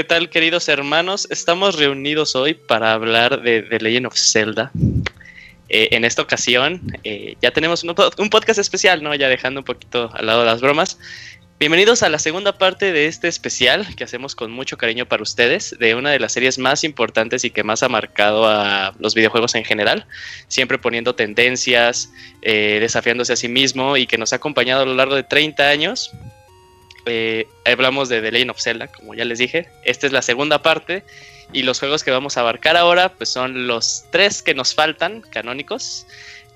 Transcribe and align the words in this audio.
¿Qué 0.00 0.04
tal, 0.04 0.30
queridos 0.30 0.66
hermanos? 0.70 1.28
Estamos 1.28 1.76
reunidos 1.76 2.34
hoy 2.34 2.54
para 2.54 2.94
hablar 2.94 3.42
de 3.42 3.60
The 3.60 3.80
Legend 3.80 4.06
of 4.06 4.16
Zelda. 4.16 4.72
Eh, 5.68 5.88
en 5.90 6.06
esta 6.06 6.22
ocasión 6.22 6.80
eh, 7.04 7.36
ya 7.42 7.50
tenemos 7.50 7.84
un, 7.84 7.94
un, 8.16 8.30
podcast 8.30 8.58
especial, 8.58 9.02
¿no? 9.02 9.14
Ya 9.14 9.28
dejando 9.28 9.60
un 9.60 9.66
poquito 9.66 10.10
al 10.14 10.24
lado 10.24 10.42
las 10.46 10.62
bromas. 10.62 10.98
Bienvenidos 11.58 12.02
a 12.02 12.08
la 12.08 12.18
segunda 12.18 12.56
parte 12.56 12.94
de 12.94 13.08
este 13.08 13.28
especial 13.28 13.94
que 13.94 14.04
hacemos 14.04 14.34
con 14.34 14.50
mucho 14.50 14.78
cariño 14.78 15.04
para 15.04 15.22
ustedes, 15.22 15.76
de 15.78 15.94
una 15.94 16.08
de 16.08 16.18
las 16.18 16.32
series 16.32 16.58
más 16.58 16.82
importantes 16.82 17.44
y 17.44 17.50
que 17.50 17.62
más 17.62 17.82
ha 17.82 17.90
marcado 17.90 18.48
a 18.48 18.94
los 19.00 19.14
videojuegos 19.14 19.54
en 19.54 19.66
general, 19.66 20.06
siempre 20.48 20.78
poniendo 20.78 21.14
tendencias, 21.14 22.10
eh, 22.40 22.78
desafiándose 22.80 23.34
a 23.34 23.36
sí 23.36 23.48
mismo 23.48 23.98
y 23.98 24.06
que 24.06 24.16
nos 24.16 24.32
ha 24.32 24.36
acompañado 24.36 24.80
a 24.80 24.86
lo 24.86 24.94
largo 24.94 25.14
de 25.14 25.24
30 25.24 25.68
años 25.68 26.10
eh, 27.06 27.46
hablamos 27.64 28.08
de 28.08 28.20
The 28.20 28.32
Legend 28.32 28.50
of 28.50 28.60
Zelda, 28.60 28.88
como 28.88 29.14
ya 29.14 29.24
les 29.24 29.38
dije. 29.38 29.68
Esta 29.84 30.06
es 30.06 30.12
la 30.12 30.22
segunda 30.22 30.62
parte. 30.62 31.04
Y 31.52 31.62
los 31.62 31.80
juegos 31.80 32.04
que 32.04 32.10
vamos 32.10 32.36
a 32.36 32.40
abarcar 32.40 32.76
ahora, 32.76 33.12
pues 33.12 33.28
son 33.28 33.66
los 33.66 34.04
tres 34.10 34.42
que 34.42 34.54
nos 34.54 34.74
faltan, 34.74 35.20
canónicos. 35.20 36.06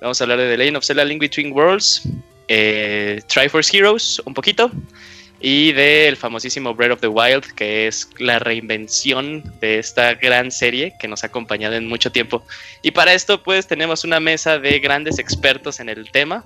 Vamos 0.01 0.21
a 0.21 0.25
hablar 0.25 0.39
de 0.39 0.51
The 0.51 0.57
Legend 0.57 0.77
of 0.77 0.85
Zelda 0.85 1.05
Link 1.05 1.21
Between 1.21 1.53
Worlds, 1.53 2.03
eh, 2.49 3.21
Triforce 3.27 3.77
Heroes, 3.77 4.23
un 4.25 4.35
poquito. 4.35 4.71
Y 5.41 5.73
del 5.73 6.17
famosísimo 6.17 6.75
Breath 6.75 6.93
of 6.93 7.01
the 7.01 7.09
Wild, 7.09 7.45
que 7.55 7.87
es 7.87 8.09
la 8.19 8.39
reinvención 8.39 9.43
de 9.61 9.79
esta 9.79 10.15
gran 10.15 10.51
serie 10.51 10.95
que 10.99 11.09
nos 11.09 11.23
ha 11.23 11.27
acompañado 11.27 11.75
en 11.75 11.87
mucho 11.87 12.11
tiempo. 12.11 12.47
Y 12.83 12.93
para 12.93 13.13
esto, 13.13 13.43
pues 13.43 13.67
tenemos 13.67 14.05
una 14.05 14.21
mesa 14.21 14.59
de 14.59 14.79
grandes 14.79 15.19
expertos 15.19 15.81
en 15.81 15.89
el 15.89 16.11
tema. 16.11 16.45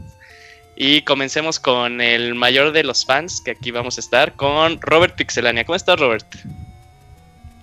Y 0.81 1.03
comencemos 1.03 1.59
con 1.59 2.01
el 2.01 2.37
mayor 2.37 2.71
de 2.71 2.85
los 2.85 3.05
fans, 3.05 3.41
que 3.41 3.51
aquí 3.51 3.73
vamos 3.73 3.99
a 3.99 4.01
estar, 4.01 4.35
con 4.35 4.81
Robert 4.81 5.17
Pixelania. 5.17 5.65
¿Cómo 5.65 5.75
estás, 5.75 5.99
Robert? 5.99 6.25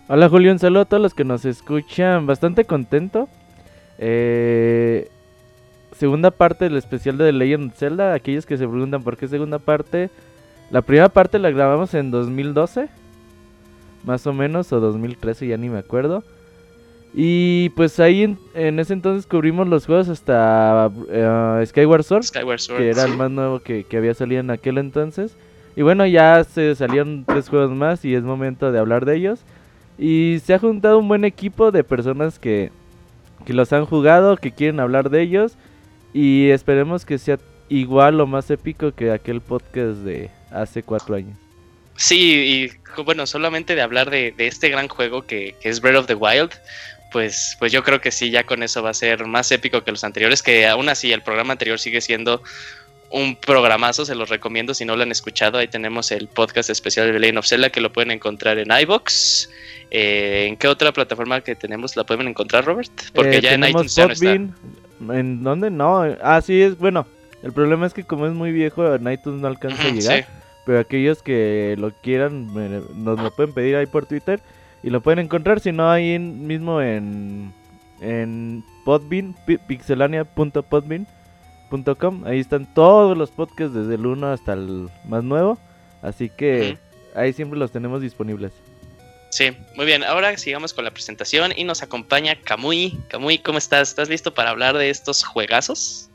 Hola, 0.09 0.27
Julio. 0.27 0.51
Un 0.51 0.59
saludo 0.59 0.81
a 0.81 0.85
todos 0.85 1.01
los 1.01 1.13
que 1.13 1.23
nos 1.23 1.45
escuchan. 1.45 2.27
Bastante 2.27 2.65
contento. 2.65 3.29
Eh, 3.99 5.09
segunda 5.97 6.29
parte 6.29 6.65
del 6.65 6.75
especial 6.75 7.17
de 7.17 7.27
The 7.27 7.31
Legend 7.31 7.71
of 7.71 7.77
Zelda. 7.77 8.13
Aquellos 8.13 8.45
que 8.45 8.57
se 8.57 8.67
preguntan 8.67 9.01
por 9.01 9.15
qué 9.15 9.29
segunda 9.29 9.59
parte. 9.59 10.09
La 10.69 10.81
primera 10.81 11.07
parte 11.07 11.39
la 11.39 11.51
grabamos 11.51 11.93
en 11.93 12.11
2012. 12.11 12.89
Más 14.03 14.27
o 14.27 14.33
menos, 14.33 14.73
o 14.73 14.81
2013, 14.81 15.47
ya 15.47 15.55
ni 15.55 15.69
me 15.69 15.79
acuerdo. 15.79 16.25
Y 17.17 17.69
pues 17.69 17.97
ahí 18.01 18.35
en, 18.55 18.77
ese 18.77 18.91
entonces 18.91 19.25
cubrimos 19.25 19.69
los 19.69 19.85
juegos 19.85 20.09
hasta 20.09 20.91
uh, 20.93 21.65
Skyward, 21.65 22.03
Sword, 22.03 22.25
que 22.77 22.89
era 22.89 23.05
el 23.05 23.15
más 23.15 23.31
nuevo 23.31 23.61
que, 23.61 23.85
había 23.93 24.13
salido 24.13 24.41
en 24.41 24.51
aquel 24.51 24.77
entonces. 24.77 25.37
Y 25.77 25.81
bueno, 25.81 26.05
ya 26.05 26.43
se 26.43 26.75
salieron 26.75 27.23
tres 27.25 27.47
juegos 27.47 27.71
más 27.71 28.03
y 28.03 28.13
es 28.15 28.23
momento 28.23 28.69
de 28.73 28.79
hablar 28.79 29.05
de 29.05 29.15
ellos. 29.15 29.39
Y 29.97 30.41
se 30.43 30.53
ha 30.53 30.59
juntado 30.59 30.99
un 30.99 31.07
buen 31.07 31.23
equipo 31.23 31.71
de 31.71 31.85
personas 31.85 32.37
que, 32.37 32.69
que 33.45 33.53
los 33.53 33.71
han 33.71 33.85
jugado, 33.85 34.35
que 34.35 34.51
quieren 34.51 34.81
hablar 34.81 35.09
de 35.09 35.21
ellos. 35.21 35.55
Y 36.13 36.49
esperemos 36.49 37.05
que 37.05 37.17
sea 37.17 37.39
igual 37.69 38.19
o 38.19 38.27
más 38.27 38.51
épico 38.51 38.91
que 38.91 39.11
aquel 39.11 39.39
podcast 39.39 39.99
de 39.99 40.31
hace 40.51 40.83
cuatro 40.83 41.15
años. 41.15 41.37
Sí, 41.97 42.69
y 42.97 43.03
bueno, 43.03 43.25
solamente 43.25 43.73
de 43.73 43.81
hablar 43.81 44.09
de, 44.09 44.33
de 44.33 44.47
este 44.47 44.67
gran 44.67 44.89
juego 44.89 45.25
que, 45.25 45.55
que, 45.61 45.69
es 45.69 45.79
Breath 45.79 45.95
of 45.95 46.07
the 46.07 46.15
Wild, 46.15 46.51
pues, 47.15 47.55
pues 47.59 47.71
yo 47.71 47.81
creo 47.81 48.01
que 48.01 48.11
sí, 48.11 48.29
ya 48.29 48.43
con 48.43 48.61
eso 48.61 48.83
va 48.83 48.89
a 48.89 48.93
ser 48.93 49.25
más 49.25 49.49
épico 49.49 49.85
que 49.85 49.91
los 49.91 50.03
anteriores, 50.03 50.43
que 50.43 50.67
aún 50.67 50.89
así 50.89 51.13
el 51.13 51.21
programa 51.21 51.53
anterior 51.53 51.79
sigue 51.79 52.01
siendo 52.01 52.43
un 53.09 53.37
programazo, 53.37 54.03
se 54.03 54.15
los 54.15 54.27
recomiendo 54.27 54.73
si 54.73 54.83
no 54.83 54.97
lo 54.97 55.03
han 55.03 55.13
escuchado, 55.13 55.57
ahí 55.57 55.69
tenemos 55.69 56.11
el 56.11 56.27
podcast 56.27 56.69
especial 56.69 57.13
de 57.13 57.17
Lane 57.17 57.39
of 57.39 57.47
Zelda 57.47 57.69
que 57.69 57.79
lo 57.79 57.93
pueden 57.93 58.11
encontrar 58.11 58.59
en 58.59 58.67
iBox. 58.69 59.49
Eh, 59.91 60.47
¿En 60.49 60.57
qué 60.57 60.67
otra 60.67 60.91
plataforma 60.91 61.39
que 61.39 61.55
tenemos 61.55 61.95
la 61.95 62.03
pueden 62.03 62.27
encontrar, 62.27 62.65
Robert? 62.65 62.91
Porque 63.13 63.37
eh, 63.37 63.41
ya 63.41 63.53
en 63.53 63.63
iTunes 63.63 63.95
ya 63.95 64.07
no 64.07 64.11
está. 64.11 64.33
¿En 64.33 65.41
dónde? 65.41 65.71
No, 65.71 66.01
ah, 66.21 66.41
sí, 66.41 66.61
es 66.61 66.77
bueno. 66.77 67.07
El 67.43 67.53
problema 67.53 67.87
es 67.87 67.93
que 67.93 68.03
como 68.03 68.27
es 68.27 68.33
muy 68.33 68.51
viejo, 68.51 68.93
en 68.93 69.09
iTunes 69.09 69.39
no 69.39 69.47
alcanza 69.47 69.87
a 69.87 69.91
llegar. 69.91 70.27
Pero 70.65 70.79
aquellos 70.79 71.23
que 71.23 71.75
lo 71.77 71.91
quieran, 71.91 72.53
nos 72.93 73.21
lo 73.21 73.33
pueden 73.33 73.53
pedir 73.53 73.77
ahí 73.77 73.85
por 73.85 74.05
Twitter. 74.05 74.41
Y 74.85 74.89
lo 74.91 75.01
pueden 75.01 75.17
encontrar, 75.17 75.59
si 75.59 75.71
no, 75.71 75.89
ahí 75.89 76.19
mismo 76.19 76.79
en, 76.79 77.51
en 78.01 78.63
Podbean, 78.85 79.35
pixelania.podbean.com. 79.67 82.23
Ahí 82.23 82.39
están 82.39 82.71
todos 82.71 83.17
los 83.17 83.31
podcasts 83.31 83.73
desde 83.73 83.95
el 83.95 84.05
1 84.05 84.31
hasta 84.31 84.53
el 84.53 84.87
más 85.05 85.23
nuevo. 85.23 85.57
Así 86.03 86.29
que 86.29 86.77
ahí 87.15 87.33
siempre 87.33 87.57
los 87.57 87.71
tenemos 87.71 88.03
disponibles. 88.03 88.51
Sí, 89.31 89.57
muy 89.75 89.87
bien. 89.87 90.03
Ahora 90.03 90.37
sigamos 90.37 90.71
con 90.71 90.85
la 90.85 90.91
presentación 90.91 91.51
y 91.55 91.63
nos 91.63 91.81
acompaña 91.81 92.35
Kamui. 92.35 92.99
Kamui, 93.07 93.39
¿cómo 93.39 93.57
estás? 93.57 93.89
¿Estás 93.89 94.07
listo 94.07 94.35
para 94.35 94.51
hablar 94.51 94.77
de 94.77 94.91
estos 94.91 95.23
juegazos? 95.23 96.11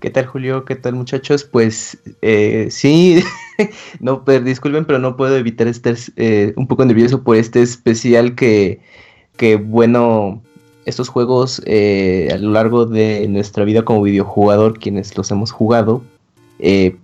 ¿Qué 0.00 0.10
tal 0.10 0.26
Julio? 0.26 0.66
¿Qué 0.66 0.76
tal 0.76 0.94
muchachos? 0.94 1.44
Pues 1.44 1.96
eh, 2.20 2.68
sí, 2.70 3.22
no, 4.00 4.24
pero 4.24 4.44
disculpen, 4.44 4.84
pero 4.84 4.98
no 4.98 5.16
puedo 5.16 5.36
evitar 5.36 5.68
estar 5.68 5.96
eh, 6.16 6.52
un 6.56 6.66
poco 6.66 6.84
nervioso 6.84 7.22
por 7.22 7.36
este 7.36 7.62
especial 7.62 8.34
que, 8.34 8.80
que 9.38 9.56
bueno, 9.56 10.42
estos 10.84 11.08
juegos 11.08 11.62
eh, 11.64 12.28
a 12.30 12.36
lo 12.36 12.50
largo 12.50 12.84
de 12.84 13.26
nuestra 13.28 13.64
vida 13.64 13.84
como 13.86 14.02
videojugador, 14.02 14.78
quienes 14.78 15.16
los 15.16 15.30
hemos 15.30 15.50
jugado, 15.50 16.02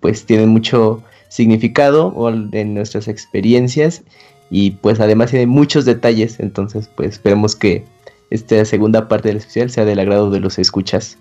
pues 0.00 0.26
tienen 0.26 0.50
mucho 0.50 1.02
significado 1.28 2.14
en 2.52 2.74
nuestras 2.74 3.08
experiencias 3.08 4.02
y 4.50 4.72
pues 4.72 5.00
además 5.00 5.30
tienen 5.30 5.48
muchos 5.48 5.86
detalles, 5.86 6.40
entonces 6.40 6.90
pues 6.94 7.14
esperemos 7.14 7.56
que 7.56 7.84
esta 8.28 8.64
segunda 8.66 9.08
parte 9.08 9.28
del 9.28 9.38
especial 9.38 9.70
sea 9.70 9.86
del 9.86 9.98
agrado 9.98 10.30
de 10.30 10.40
los 10.40 10.58
escuchas. 10.58 11.16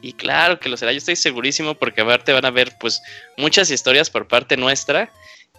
Y 0.00 0.12
claro 0.12 0.60
que 0.60 0.68
lo 0.68 0.76
será, 0.76 0.92
yo 0.92 0.98
estoy 0.98 1.16
segurísimo 1.16 1.74
porque 1.74 2.02
aparte 2.02 2.32
van 2.32 2.44
a 2.44 2.50
ver 2.50 2.72
pues 2.78 3.02
muchas 3.36 3.70
historias 3.70 4.10
por 4.10 4.28
parte 4.28 4.56
nuestra 4.56 5.12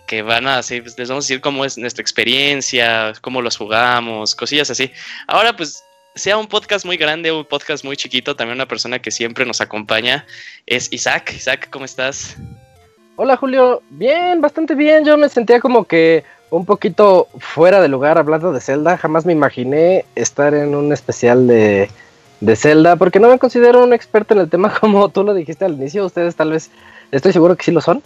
que 0.08 0.22
van 0.24 0.48
a 0.48 0.58
así, 0.58 0.82
pues, 0.82 0.98
les 0.98 1.08
vamos 1.08 1.26
a 1.26 1.28
decir 1.28 1.40
cómo 1.40 1.66
es 1.66 1.78
nuestra 1.78 2.02
experiencia, 2.02 3.14
cómo 3.22 3.44
los 3.44 3.58
jugamos, 3.58 4.34
cosillas 4.34 4.70
así. 4.72 4.92
Ahora 5.28 5.56
pues 5.56 5.84
sea 6.16 6.38
un 6.38 6.48
podcast 6.48 6.86
muy 6.86 6.98
grande 6.98 7.32
o 7.32 7.40
un 7.40 7.46
podcast 7.46 7.84
muy 7.84 7.96
chiquito, 7.96 8.36
también 8.36 8.58
una 8.58 8.68
persona 8.68 9.00
que 9.00 9.12
siempre 9.12 9.46
nos 9.46 9.62
acompaña 9.62 10.26
es 10.66 10.92
Isaac. 10.92 11.34
Isaac, 11.36 11.70
¿cómo 11.70 11.86
estás? 11.86 12.38
Hola 13.18 13.38
Julio, 13.38 13.84
bien, 13.90 14.42
bastante 14.42 14.76
bien. 14.76 15.06
Yo 15.06 15.18
me 15.18 15.30
sentía 15.30 15.60
como 15.60 15.84
que 15.84 16.24
un 16.50 16.66
poquito 16.66 17.28
fuera 17.38 17.82
de 17.82 17.88
lugar 17.88 18.18
hablando 18.18 18.52
de 18.52 18.62
Zelda. 18.62 18.98
Jamás 18.98 19.26
me 19.26 19.34
imaginé 19.34 20.06
estar 20.16 20.54
en 20.54 20.74
un 20.74 20.92
especial 20.92 21.46
de 21.48 21.90
de 22.42 22.56
Zelda, 22.56 22.96
porque 22.96 23.20
no 23.20 23.30
me 23.30 23.40
considero 23.40 23.84
un 23.84 23.94
experto 23.94 24.34
en 24.34 24.42
el 24.42 24.50
tema 24.50 24.74
como 24.80 25.10
tú 25.10 25.24
lo 25.24 25.34
dijiste 25.34 25.66
al 25.66 25.74
inicio, 25.74 26.06
ustedes 26.06 26.36
tal 26.36 26.52
vez, 26.52 26.72
estoy 27.12 27.34
seguro 27.34 27.56
que 27.56 27.64
sí 27.64 27.72
lo 27.72 27.82
son, 27.82 28.02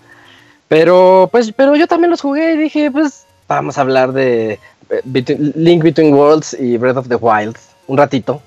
pero 0.68 1.30
pues, 1.32 1.52
pero 1.52 1.76
yo 1.76 1.88
también 1.88 2.12
los 2.12 2.22
jugué 2.22 2.54
y 2.54 2.58
dije, 2.58 2.92
pues 2.92 3.26
vamos 3.48 3.78
a 3.78 3.82
hablar 3.82 4.14
de 4.14 4.60
eh, 4.90 5.52
Link 5.56 5.84
Between 5.84 6.14
Worlds 6.14 6.58
y 6.60 6.78
Breath 6.78 6.98
of 6.98 7.08
the 7.10 7.16
Wild 7.16 7.58
un 7.88 7.98
ratito. 7.98 8.42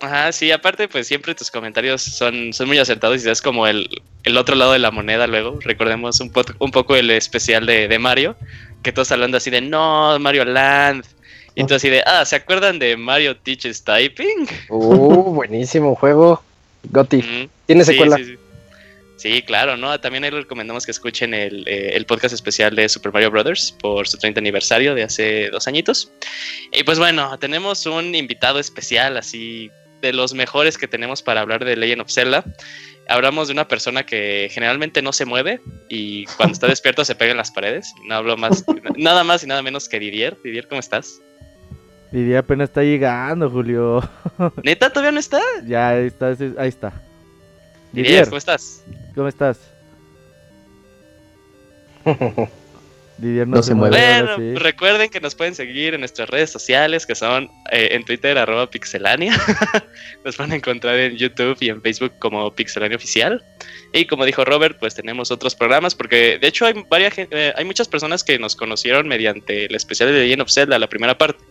Ajá, 0.00 0.32
sí, 0.32 0.50
aparte 0.50 0.88
pues 0.88 1.06
siempre 1.06 1.34
tus 1.34 1.50
comentarios 1.50 2.02
son, 2.02 2.52
son 2.52 2.66
muy 2.66 2.78
acertados 2.78 3.24
y 3.24 3.30
es 3.30 3.40
como 3.40 3.68
el, 3.68 3.88
el 4.24 4.36
otro 4.36 4.56
lado 4.56 4.72
de 4.72 4.80
la 4.80 4.90
moneda 4.90 5.28
luego, 5.28 5.60
recordemos 5.60 6.18
un, 6.18 6.32
un 6.58 6.70
poco 6.72 6.96
el 6.96 7.10
especial 7.10 7.66
de, 7.66 7.86
de 7.86 7.98
Mario, 8.00 8.36
que 8.82 8.90
todos 8.90 9.12
hablando 9.12 9.36
así 9.36 9.50
de 9.50 9.60
no, 9.60 10.18
Mario 10.18 10.44
Land, 10.44 11.04
y 11.54 11.60
entonces 11.60 11.82
así 11.82 11.90
de, 11.90 12.02
ah, 12.06 12.24
¿se 12.24 12.36
acuerdan 12.36 12.78
de 12.78 12.96
Mario 12.96 13.36
Teaches 13.36 13.84
Typing? 13.84 14.48
Uh, 14.68 15.34
buenísimo 15.34 15.94
juego. 15.94 16.42
Gotti. 16.84 17.48
¿Tiene 17.66 17.84
secuela? 17.84 18.18
Sí, 19.16 19.42
claro, 19.42 19.76
¿no? 19.76 20.00
También 20.00 20.24
ahí 20.24 20.30
les 20.32 20.40
recomendamos 20.40 20.84
que 20.84 20.90
escuchen 20.90 21.32
el, 21.32 21.68
eh, 21.68 21.92
el, 21.94 22.06
podcast 22.06 22.34
especial 22.34 22.74
de 22.74 22.88
Super 22.88 23.12
Mario 23.12 23.30
Brothers 23.30 23.70
por 23.70 24.08
su 24.08 24.18
30 24.18 24.40
aniversario 24.40 24.96
de 24.96 25.04
hace 25.04 25.48
dos 25.50 25.68
añitos. 25.68 26.10
Y 26.72 26.82
pues 26.82 26.98
bueno, 26.98 27.38
tenemos 27.38 27.86
un 27.86 28.16
invitado 28.16 28.58
especial, 28.58 29.16
así 29.16 29.70
de 30.00 30.12
los 30.12 30.34
mejores 30.34 30.76
que 30.76 30.88
tenemos 30.88 31.22
para 31.22 31.40
hablar 31.40 31.64
de 31.64 31.76
Legend 31.76 32.02
of 32.02 32.10
Zelda. 32.10 32.44
Hablamos 33.08 33.48
de 33.48 33.52
una 33.52 33.68
persona 33.68 34.04
que 34.04 34.48
generalmente 34.50 35.02
no 35.02 35.12
se 35.12 35.24
mueve 35.24 35.60
y 35.88 36.24
cuando 36.36 36.54
está 36.54 36.66
despierto 36.68 37.04
se 37.04 37.14
pega 37.14 37.30
en 37.30 37.36
las 37.36 37.52
paredes. 37.52 37.92
No 38.06 38.16
hablo 38.16 38.36
más, 38.36 38.64
nada 38.96 39.22
más 39.22 39.44
y 39.44 39.46
nada 39.46 39.62
menos 39.62 39.88
que 39.88 40.00
Didier. 40.00 40.36
Didier, 40.42 40.66
¿cómo 40.66 40.80
estás? 40.80 41.20
Didier 42.12 42.38
apenas 42.38 42.68
está 42.68 42.82
llegando, 42.82 43.50
Julio. 43.50 44.06
¿Neta 44.62 44.90
todavía 44.90 45.12
no 45.12 45.20
está? 45.20 45.40
Ya, 45.64 45.88
ahí 45.88 46.06
está. 46.08 46.36
Ahí 46.58 46.68
está. 46.68 46.92
Didier, 47.90 48.26
¿cómo 48.26 48.36
estás? 48.36 48.84
¿Cómo 49.14 49.28
estás? 49.28 49.58
Didier 53.16 53.46
no, 53.46 53.56
No 53.56 53.62
se, 53.62 53.68
se 53.68 53.74
mueve. 53.74 53.96
Bueno, 53.96 54.36
sí. 54.36 54.54
recuerden 54.56 55.08
que 55.08 55.20
nos 55.20 55.34
pueden 55.34 55.54
seguir 55.54 55.94
en 55.94 56.00
nuestras 56.00 56.28
redes 56.28 56.50
sociales, 56.50 57.06
que 57.06 57.14
son 57.14 57.50
eh, 57.70 57.88
en 57.92 58.04
Twitter, 58.04 58.36
arroba 58.36 58.68
pixelania. 58.68 59.34
nos 60.24 60.36
van 60.36 60.52
a 60.52 60.56
encontrar 60.56 60.98
en 60.98 61.16
YouTube 61.16 61.56
y 61.60 61.70
en 61.70 61.80
Facebook 61.80 62.12
como 62.18 62.54
Pixelania 62.54 62.96
Oficial. 62.96 63.42
Y 63.94 64.04
como 64.04 64.26
dijo 64.26 64.44
Robert, 64.44 64.78
pues 64.78 64.94
tenemos 64.94 65.30
otros 65.30 65.54
programas, 65.54 65.94
porque 65.94 66.38
de 66.38 66.46
hecho 66.46 66.66
hay, 66.66 66.74
varias, 66.90 67.14
eh, 67.16 67.54
hay 67.56 67.64
muchas 67.64 67.88
personas 67.88 68.22
que 68.22 68.38
nos 68.38 68.54
conocieron 68.54 69.08
mediante 69.08 69.66
el 69.66 69.74
especial 69.74 70.12
de 70.12 70.20
Legend 70.20 70.42
of 70.42 70.50
Zelda, 70.50 70.78
la 70.78 70.88
primera 70.88 71.16
parte. 71.16 71.42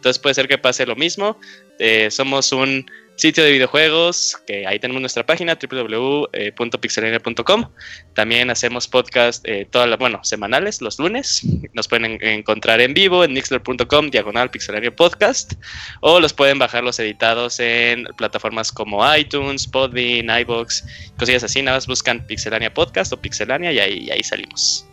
Entonces 0.00 0.18
puede 0.18 0.34
ser 0.34 0.48
que 0.48 0.56
pase 0.56 0.86
lo 0.86 0.96
mismo. 0.96 1.38
Eh, 1.78 2.10
somos 2.10 2.52
un 2.52 2.90
sitio 3.16 3.44
de 3.44 3.52
videojuegos, 3.52 4.38
que 4.46 4.66
ahí 4.66 4.78
tenemos 4.78 5.02
nuestra 5.02 5.26
página 5.26 5.58
www.pixelania.com. 5.60 7.70
También 8.14 8.48
hacemos 8.48 8.88
podcast, 8.88 9.46
eh, 9.46 9.66
todas 9.70 9.86
las- 9.90 9.98
bueno, 9.98 10.20
semanales, 10.24 10.80
los 10.80 10.98
lunes. 10.98 11.42
Nos 11.74 11.86
pueden 11.86 12.06
en- 12.06 12.24
encontrar 12.26 12.80
en 12.80 12.94
vivo 12.94 13.24
en 13.24 13.34
mixler.com, 13.34 14.08
diagonal 14.08 14.50
pixelario 14.50 14.96
podcast. 14.96 15.52
O 16.00 16.18
los 16.18 16.32
pueden 16.32 16.58
bajar 16.58 16.82
los 16.82 16.98
editados 16.98 17.60
en 17.60 18.04
plataformas 18.16 18.72
como 18.72 19.02
iTunes, 19.14 19.66
Podbean, 19.66 20.30
iBox, 20.40 20.82
cosillas 21.18 21.44
así. 21.44 21.60
Nada 21.60 21.76
más 21.76 21.86
buscan 21.86 22.26
Pixelania 22.26 22.72
Podcast 22.72 23.12
o 23.12 23.20
Pixelania 23.20 23.70
y 23.70 23.80
ahí, 23.80 23.98
y 24.06 24.10
ahí 24.10 24.22
salimos. 24.22 24.86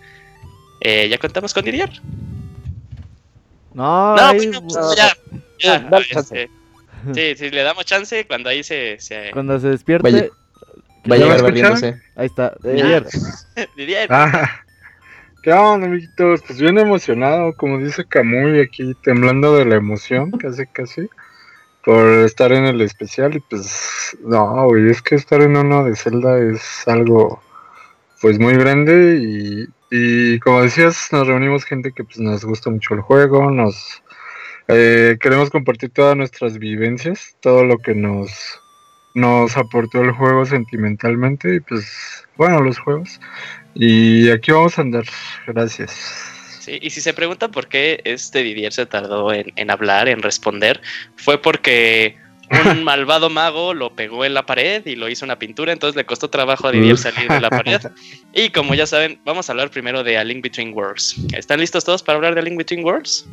Eh, 0.81 1.07
¿Ya 1.09 1.17
contamos 1.17 1.53
con 1.53 1.63
Didier? 1.63 1.89
No, 3.77 4.15
No, 4.15 4.21
ahí, 4.23 4.37
bueno, 4.47 4.61
pues, 4.63 4.75
bu- 4.75 4.95
ya. 4.95 5.13
ya, 5.59 5.79
Dale 5.81 6.05
este, 6.09 6.49
sí, 7.13 7.35
sí, 7.37 7.49
le 7.51 7.61
damos 7.61 7.85
chance 7.85 8.25
cuando 8.25 8.49
ahí 8.49 8.63
se... 8.63 8.99
se... 8.99 9.29
cuando 9.31 9.59
se 9.59 9.67
despierte. 9.67 10.11
Vaya. 10.11 10.29
Va 11.09 11.15
a 11.15 11.19
¿Ya 11.19 11.25
me 11.25 11.29
llegar 11.29 11.43
barriéndose. 11.43 12.01
Ahí 12.15 12.25
está. 12.25 12.55
Didier. 12.63 13.05
Didier. 13.77 14.07
Ah, 14.11 14.61
¿Qué 15.43 15.53
onda, 15.53 15.85
amiguitos? 15.85 16.41
Pues 16.41 16.59
bien 16.59 16.79
emocionado, 16.79 17.53
como 17.53 17.77
dice 17.77 18.03
Camuy, 18.03 18.61
aquí 18.61 18.95
temblando 19.03 19.55
de 19.55 19.65
la 19.65 19.75
emoción, 19.75 20.31
casi, 20.39 20.65
casi, 20.65 21.07
por 21.85 22.03
estar 22.25 22.51
en 22.51 22.65
el 22.65 22.81
especial. 22.81 23.35
Y 23.35 23.41
pues, 23.41 24.17
no, 24.23 24.65
güey, 24.65 24.89
es 24.89 25.03
que 25.03 25.13
estar 25.13 25.39
en 25.41 25.55
uno 25.55 25.83
de 25.83 25.95
Zelda 25.95 26.39
es 26.39 26.87
algo, 26.87 27.43
pues, 28.21 28.39
muy 28.39 28.55
grande. 28.55 29.19
Y, 29.21 29.67
y 29.89 30.39
como 30.39 30.61
decías, 30.61 31.09
nos 31.11 31.27
reunimos 31.27 31.65
gente 31.65 31.91
que 31.91 32.03
pues 32.03 32.19
nos 32.19 32.43
gusta 32.43 32.69
mucho 32.69 32.93
el 32.93 33.01
juego, 33.01 33.51
nos 33.51 34.01
eh, 34.67 35.17
queremos 35.21 35.49
compartir 35.49 35.91
todas 35.91 36.17
nuestras 36.17 36.57
vivencias, 36.57 37.37
todo 37.41 37.63
lo 37.63 37.77
que 37.77 37.95
nos, 37.95 38.59
nos 39.15 39.55
aportó 39.55 40.01
el 40.01 40.11
juego 40.11 40.45
sentimentalmente. 40.45 41.55
Y 41.55 41.59
pues, 41.61 42.25
bueno, 42.35 42.61
los 42.61 42.77
juegos. 42.79 43.19
Y 43.73 44.29
aquí 44.29 44.51
vamos 44.51 44.77
a 44.77 44.81
andar. 44.81 45.05
Gracias. 45.45 45.91
Sí, 46.59 46.79
y 46.81 46.89
si 46.89 46.99
se 46.99 47.13
preguntan 47.13 47.51
por 47.51 47.67
qué 47.67 48.01
este 48.03 48.43
Didier 48.43 48.73
se 48.73 48.85
tardó 48.85 49.31
en, 49.31 49.53
en 49.55 49.71
hablar, 49.71 50.09
en 50.09 50.21
responder, 50.21 50.81
fue 51.15 51.41
porque 51.41 52.17
un 52.49 52.83
malvado 52.83 53.29
mago 53.29 53.73
lo 53.73 53.93
pegó 53.95 54.23
en 54.25 54.33
la 54.33 54.45
pared 54.45 54.85
y 54.85 54.95
lo 54.95 55.09
hizo 55.09 55.25
una 55.25 55.37
pintura, 55.39 55.73
entonces 55.73 55.95
le 55.95 56.05
costó 56.05 56.29
trabajo 56.29 56.67
a 56.67 56.71
Didier 56.71 56.97
salir 56.97 57.27
de 57.29 57.41
la 57.41 57.49
pared. 57.49 57.81
Y 58.33 58.49
como 58.51 58.75
ya 58.75 58.85
saben, 58.85 59.19
vamos 59.25 59.49
a 59.49 59.51
hablar 59.53 59.69
primero 59.71 60.03
de 60.03 60.17
A 60.17 60.23
Link 60.23 60.43
Between 60.43 60.73
Worlds. 60.73 61.15
¿Están 61.33 61.59
listos 61.59 61.83
todos 61.83 62.03
para 62.03 62.17
hablar 62.17 62.33
de 62.35 62.41
A 62.41 62.43
Link 62.43 62.57
Between 62.57 62.83
Worlds? 62.85 63.25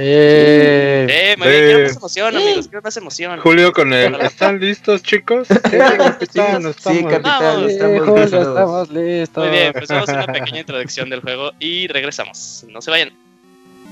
Eh, 0.00 1.06
Eh, 1.10 1.36
muy 1.38 1.48
bien, 1.48 1.60
quiero 1.64 1.78
Sí. 1.78 1.84
más 1.86 1.96
emoción, 1.96 2.36
amigos, 2.36 2.68
quiero 2.68 2.82
más 2.82 2.96
emoción. 2.96 3.40
Julio 3.40 3.72
con 3.72 3.92
el. 3.92 4.14
¿Están 4.20 4.60
listos, 4.60 5.02
chicos? 5.02 5.48
Sí, 5.70 5.76
capitán, 5.78 6.62
Sí, 6.62 6.68
estamos- 6.68 7.12
capitán. 7.12 7.22
Vamos. 7.22 7.70
estamos 7.70 8.00
Julio, 8.06 8.22
listos. 8.22 8.46
estamos 8.48 8.90
listos. 8.90 9.44
Muy 9.48 9.56
bien, 9.56 9.72
pues 9.72 9.88
vamos 9.88 10.08
a 10.08 10.12
una 10.14 10.26
pequeña 10.26 10.60
introducción 10.60 11.10
del 11.10 11.20
juego 11.20 11.52
y 11.58 11.88
regresamos. 11.88 12.64
No 12.68 12.80
se 12.80 12.90
vayan. 12.92 13.12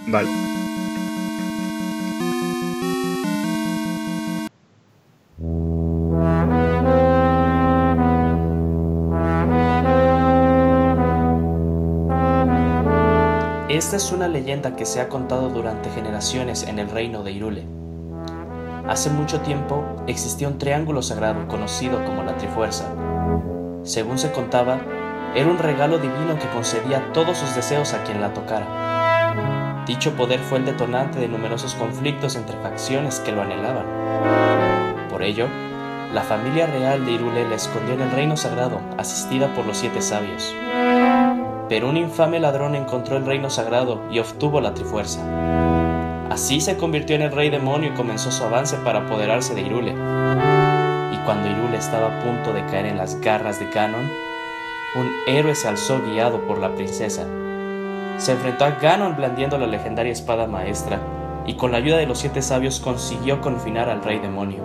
Vale. 0.07 0.28
Esta 13.68 13.97
es 13.97 14.11
una 14.11 14.26
leyenda 14.26 14.75
que 14.75 14.87
se 14.87 15.00
ha 15.00 15.09
contado 15.09 15.50
durante 15.50 15.90
generaciones 15.90 16.62
en 16.62 16.78
el 16.78 16.88
reino 16.88 17.23
de 17.23 17.33
Irule. 17.33 17.66
Hace 18.88 19.11
mucho 19.11 19.42
tiempo 19.42 19.85
existía 20.06 20.49
un 20.49 20.59
triángulo 20.59 21.02
sagrado 21.02 21.47
conocido 21.47 22.02
como 22.04 22.23
la 22.23 22.37
Trifuerza. 22.37 22.87
Según 23.83 24.18
se 24.18 24.33
contaba, 24.33 24.78
era 25.35 25.50
un 25.50 25.59
regalo 25.59 25.99
divino 25.99 26.38
que 26.38 26.49
concedía 26.49 27.12
todos 27.12 27.37
sus 27.37 27.54
deseos 27.54 27.92
a 27.92 28.02
quien 28.02 28.21
la 28.21 28.33
tocara. 28.33 29.85
Dicho 29.87 30.16
poder 30.16 30.40
fue 30.40 30.59
el 30.59 30.64
detonante 30.64 31.21
de 31.21 31.28
numerosos 31.28 31.75
conflictos 31.75 32.35
entre 32.35 32.56
facciones 32.56 33.21
que 33.21 33.33
lo 33.33 33.42
anhelaban. 33.42 33.85
Por 35.11 35.23
ello, 35.23 35.49
la 36.12 36.22
familia 36.22 36.66
real 36.66 37.04
de 37.04 37.12
Irule 37.12 37.48
la 37.48 37.56
escondió 37.56 37.94
en 37.94 38.02
el 38.02 38.10
reino 38.10 38.36
sagrado, 38.36 38.80
asistida 38.96 39.52
por 39.54 39.66
los 39.66 39.76
siete 39.76 40.00
sabios. 40.00 40.54
Pero 41.68 41.88
un 41.88 41.96
infame 41.96 42.38
ladrón 42.38 42.75
encontró 42.75 43.16
el 43.16 43.26
reino 43.26 43.50
sagrado 43.50 44.00
y 44.10 44.18
obtuvo 44.18 44.60
la 44.60 44.72
Trifuerza. 44.72 45.20
Así 46.30 46.60
se 46.60 46.76
convirtió 46.76 47.16
en 47.16 47.22
el 47.22 47.32
rey 47.32 47.50
demonio 47.50 47.90
y 47.90 47.94
comenzó 47.94 48.30
su 48.30 48.44
avance 48.44 48.76
para 48.78 49.00
apoderarse 49.00 49.54
de 49.54 49.62
Irule. 49.62 49.92
Y 49.92 51.18
cuando 51.25 51.48
Irule 51.48 51.76
estaba 51.76 52.06
a 52.06 52.22
punto 52.22 52.52
de 52.52 52.64
caer 52.66 52.86
en 52.86 52.98
las 52.98 53.20
garras 53.20 53.58
de 53.58 53.66
Ganon, 53.70 54.08
un 54.96 55.10
héroe 55.26 55.54
se 55.54 55.68
alzó 55.68 56.00
guiado 56.02 56.40
por 56.46 56.58
la 56.58 56.75
princesa. 56.75 57.26
Se 58.18 58.32
enfrentó 58.32 58.64
a 58.64 58.70
Ganon 58.70 59.16
blandiendo 59.16 59.58
la 59.58 59.66
legendaria 59.66 60.12
espada 60.12 60.46
maestra 60.46 61.00
y 61.46 61.54
con 61.54 61.72
la 61.72 61.78
ayuda 61.78 61.96
de 61.96 62.06
los 62.06 62.18
siete 62.18 62.42
sabios 62.42 62.80
consiguió 62.80 63.40
confinar 63.40 63.88
al 63.88 64.02
rey 64.02 64.18
demonio. 64.18 64.62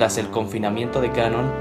Tras 0.00 0.16
el 0.16 0.30
confinamiento 0.30 1.02
de 1.02 1.10
Ganon, 1.10 1.52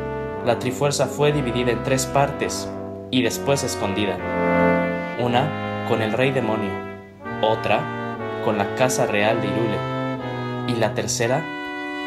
la 0.46 0.60
Trifuerza 0.60 1.08
fue 1.08 1.34
dividida 1.34 1.72
en 1.72 1.84
tres 1.84 2.06
partes 2.06 2.70
y 3.12 3.22
después 3.22 3.66
escondida. 3.66 4.16
Una 5.20 5.86
con 5.90 6.02
el 6.02 6.14
rey 6.14 6.32
demonio, 6.32 6.72
otra 7.42 7.82
con 8.46 8.58
la 8.58 8.76
casa 8.76 9.08
real 9.08 9.42
de 9.42 9.48
Irule 9.48 10.70
y 10.70 10.80
la 10.80 10.94
tercera 10.94 11.44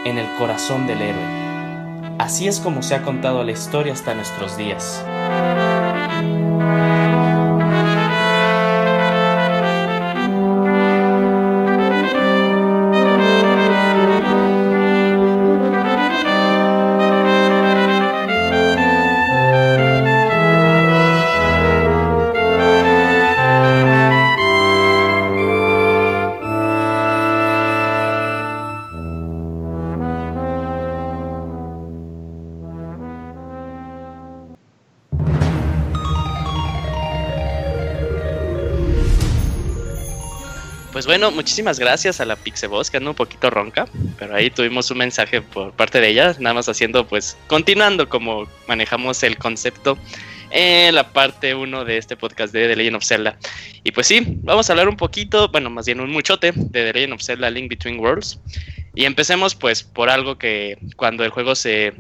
en 0.07 0.17
el 0.17 0.27
corazón 0.39 0.87
del 0.87 1.03
héroe. 1.03 2.17
Así 2.19 2.49
es 2.49 2.61
como 2.61 2.81
se 2.81 2.95
ha 2.95 3.03
contado 3.03 3.45
la 3.45 3.53
historia 3.53 3.93
hasta 3.93 4.15
nuestros 4.15 4.57
días. 4.57 5.05
Pues 41.03 41.19
bueno, 41.19 41.33
muchísimas 41.33 41.81
gracias 41.81 42.21
a 42.21 42.25
la 42.25 42.37
Pixeboss, 42.37 42.89
que 42.89 42.99
anda 42.99 43.11
un 43.11 43.17
poquito 43.17 43.51
ronca, 43.51 43.89
pero 44.21 44.37
ahí 44.37 44.51
tuvimos 44.51 44.89
un 44.93 44.99
mensaje 44.99 45.43
por 45.43 45.73
parte 45.73 46.01
de 46.01 46.11
ella, 46.11 46.37
nada 46.39 46.55
más 46.55 46.69
haciendo, 46.69 47.09
pues, 47.09 47.37
continuando 47.49 48.09
como 48.09 48.47
manejamos 48.69 49.21
el 49.25 49.37
concepto 49.37 49.99
en 50.53 50.95
la 50.95 51.13
parte 51.13 51.57
1 51.57 51.85
de 51.85 51.99
este 51.99 52.17
podcast 52.17 52.55
de 52.55 52.69
The 52.69 52.77
Legend 52.77 52.97
of 52.99 53.05
Zelda. 53.05 53.37
Y 53.83 53.91
pues 53.91 54.07
sí, 54.07 54.23
vamos 54.45 54.71
a 54.71 54.75
hablar 54.75 54.89
un 54.89 54.97
poquito, 54.97 55.49
bueno, 55.49 55.71
más 55.71 55.87
bien 55.87 55.99
un 55.99 56.09
muchote 56.09 56.53
de 56.55 56.85
The 56.85 56.93
Legend 56.93 57.15
of 57.15 57.23
Zelda 57.25 57.51
Link 57.51 57.69
Between 57.69 57.99
Worlds. 57.99 58.39
Y 58.95 59.05
empecemos 59.05 59.57
pues 59.57 59.83
por 59.83 60.09
algo 60.09 60.39
que 60.39 60.79
cuando 60.95 61.25
el 61.25 61.31
juego 61.31 61.57
se, 61.57 61.95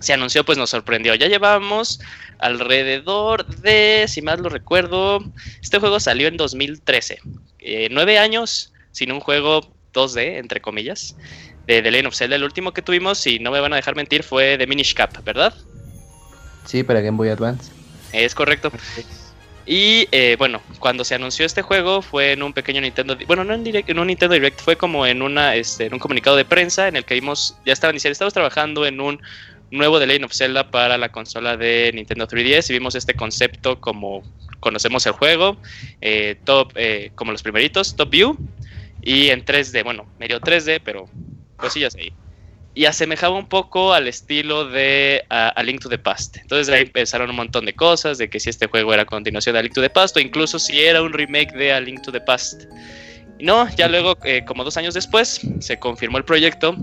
se 0.00 0.12
anunció 0.12 0.44
pues 0.44 0.58
nos 0.58 0.70
sorprendió. 0.70 1.14
Ya 1.14 1.28
llevamos 1.28 2.00
alrededor 2.40 3.46
de, 3.46 4.06
si 4.08 4.22
mal 4.22 4.42
lo 4.42 4.48
recuerdo, 4.48 5.22
este 5.62 5.78
juego 5.78 6.00
salió 6.00 6.26
en 6.26 6.36
2013. 6.36 7.20
Eh, 7.68 7.88
nueve 7.90 8.18
años 8.18 8.72
sin 8.92 9.12
un 9.12 9.20
juego 9.20 9.60
2D, 9.92 10.38
entre 10.38 10.60
comillas, 10.60 11.14
de 11.66 11.82
The 11.82 11.90
Legend 11.90 12.08
of 12.08 12.14
Zelda. 12.14 12.36
El 12.36 12.44
último 12.44 12.72
que 12.72 12.80
tuvimos, 12.80 13.18
si 13.18 13.38
no 13.38 13.50
me 13.50 13.60
van 13.60 13.74
a 13.74 13.76
dejar 13.76 13.94
mentir, 13.94 14.22
fue 14.22 14.56
The 14.56 14.66
Minish 14.66 14.94
Cap, 14.94 15.22
¿verdad? 15.22 15.54
Sí, 16.64 16.82
para 16.82 17.02
Game 17.02 17.18
Boy 17.18 17.28
Advance. 17.28 17.70
Es 18.12 18.34
correcto. 18.34 18.72
Y 19.66 20.08
eh, 20.12 20.36
bueno, 20.38 20.62
cuando 20.78 21.04
se 21.04 21.14
anunció 21.14 21.44
este 21.44 21.60
juego 21.60 22.00
fue 22.00 22.32
en 22.32 22.42
un 22.42 22.54
pequeño 22.54 22.80
Nintendo, 22.80 23.18
bueno, 23.26 23.44
no 23.44 23.52
en, 23.52 23.64
direct, 23.64 23.90
en 23.90 23.98
un 23.98 24.06
Nintendo 24.06 24.32
Direct, 24.32 24.60
fue 24.62 24.76
como 24.76 25.06
en 25.06 25.20
una, 25.20 25.54
este, 25.56 25.84
en 25.84 25.92
un 25.92 25.98
comunicado 25.98 26.36
de 26.36 26.46
prensa 26.46 26.88
en 26.88 26.96
el 26.96 27.04
que 27.04 27.12
vimos, 27.12 27.54
ya 27.66 27.74
estaban 27.74 27.94
diciendo, 27.94 28.12
estamos 28.12 28.32
trabajando 28.32 28.86
en 28.86 28.98
un 28.98 29.20
nuevo 29.70 29.98
The 29.98 30.06
Legend 30.06 30.24
of 30.24 30.32
Zelda 30.32 30.70
para 30.70 30.96
la 30.96 31.12
consola 31.12 31.58
de 31.58 31.90
Nintendo 31.94 32.26
3DS 32.26 32.70
y 32.70 32.72
vimos 32.72 32.94
este 32.94 33.12
concepto 33.12 33.78
como 33.78 34.22
conocemos 34.60 35.06
el 35.06 35.12
juego, 35.12 35.56
eh, 36.00 36.36
top, 36.44 36.72
eh, 36.74 37.10
como 37.14 37.32
los 37.32 37.42
primeritos, 37.42 37.96
top 37.96 38.10
view, 38.10 38.38
y 39.02 39.28
en 39.28 39.44
3D, 39.44 39.84
bueno, 39.84 40.06
medio 40.18 40.40
3D, 40.40 40.80
pero 40.84 41.08
cosillas 41.56 41.94
ahí. 41.94 42.12
Y 42.74 42.84
asemejaba 42.84 43.36
un 43.36 43.48
poco 43.48 43.92
al 43.92 44.06
estilo 44.06 44.68
de 44.68 45.24
A 45.30 45.60
Link 45.64 45.80
to 45.80 45.88
the 45.88 45.98
Past. 45.98 46.36
Entonces 46.36 46.72
ahí 46.72 46.82
empezaron 46.82 47.30
un 47.30 47.36
montón 47.36 47.64
de 47.66 47.72
cosas, 47.72 48.18
de 48.18 48.30
que 48.30 48.38
si 48.38 48.50
este 48.50 48.66
juego 48.66 48.94
era 48.94 49.04
continuación 49.04 49.54
de 49.54 49.58
A 49.58 49.62
Link 49.62 49.74
to 49.74 49.80
the 49.80 49.90
Past, 49.90 50.16
o 50.16 50.20
incluso 50.20 50.58
si 50.58 50.80
era 50.80 51.02
un 51.02 51.12
remake 51.12 51.52
de 51.54 51.72
A 51.72 51.80
Link 51.80 52.02
to 52.02 52.12
the 52.12 52.20
Past. 52.20 52.64
No, 53.40 53.68
ya 53.76 53.88
luego, 53.88 54.16
eh, 54.24 54.44
como 54.44 54.64
dos 54.64 54.76
años 54.76 54.94
después, 54.94 55.40
se 55.60 55.78
confirmó 55.78 56.18
el 56.18 56.24
proyecto, 56.24 56.76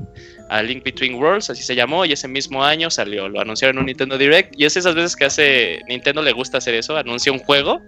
a 0.50 0.62
Link 0.62 0.84
Between 0.84 1.16
Worlds, 1.16 1.50
así 1.50 1.64
se 1.64 1.76
llamó, 1.76 2.06
y 2.06 2.12
ese 2.12 2.28
mismo 2.28 2.64
año 2.64 2.90
salió, 2.90 3.28
lo 3.28 3.42
anunciaron 3.42 3.78
en 3.78 3.80
un 3.80 3.86
Nintendo 3.88 4.18
Direct, 4.18 4.54
y 4.58 4.66
es 4.66 4.78
esas 4.78 4.96
veces 4.96 5.16
que 5.16 5.26
hace, 5.26 5.82
Nintendo 5.88 6.22
le 6.22 6.32
gusta 6.32 6.60
hacer 6.60 6.76
eso, 6.76 6.98
anuncia 6.98 7.32
un 7.32 7.40
juego, 7.40 7.82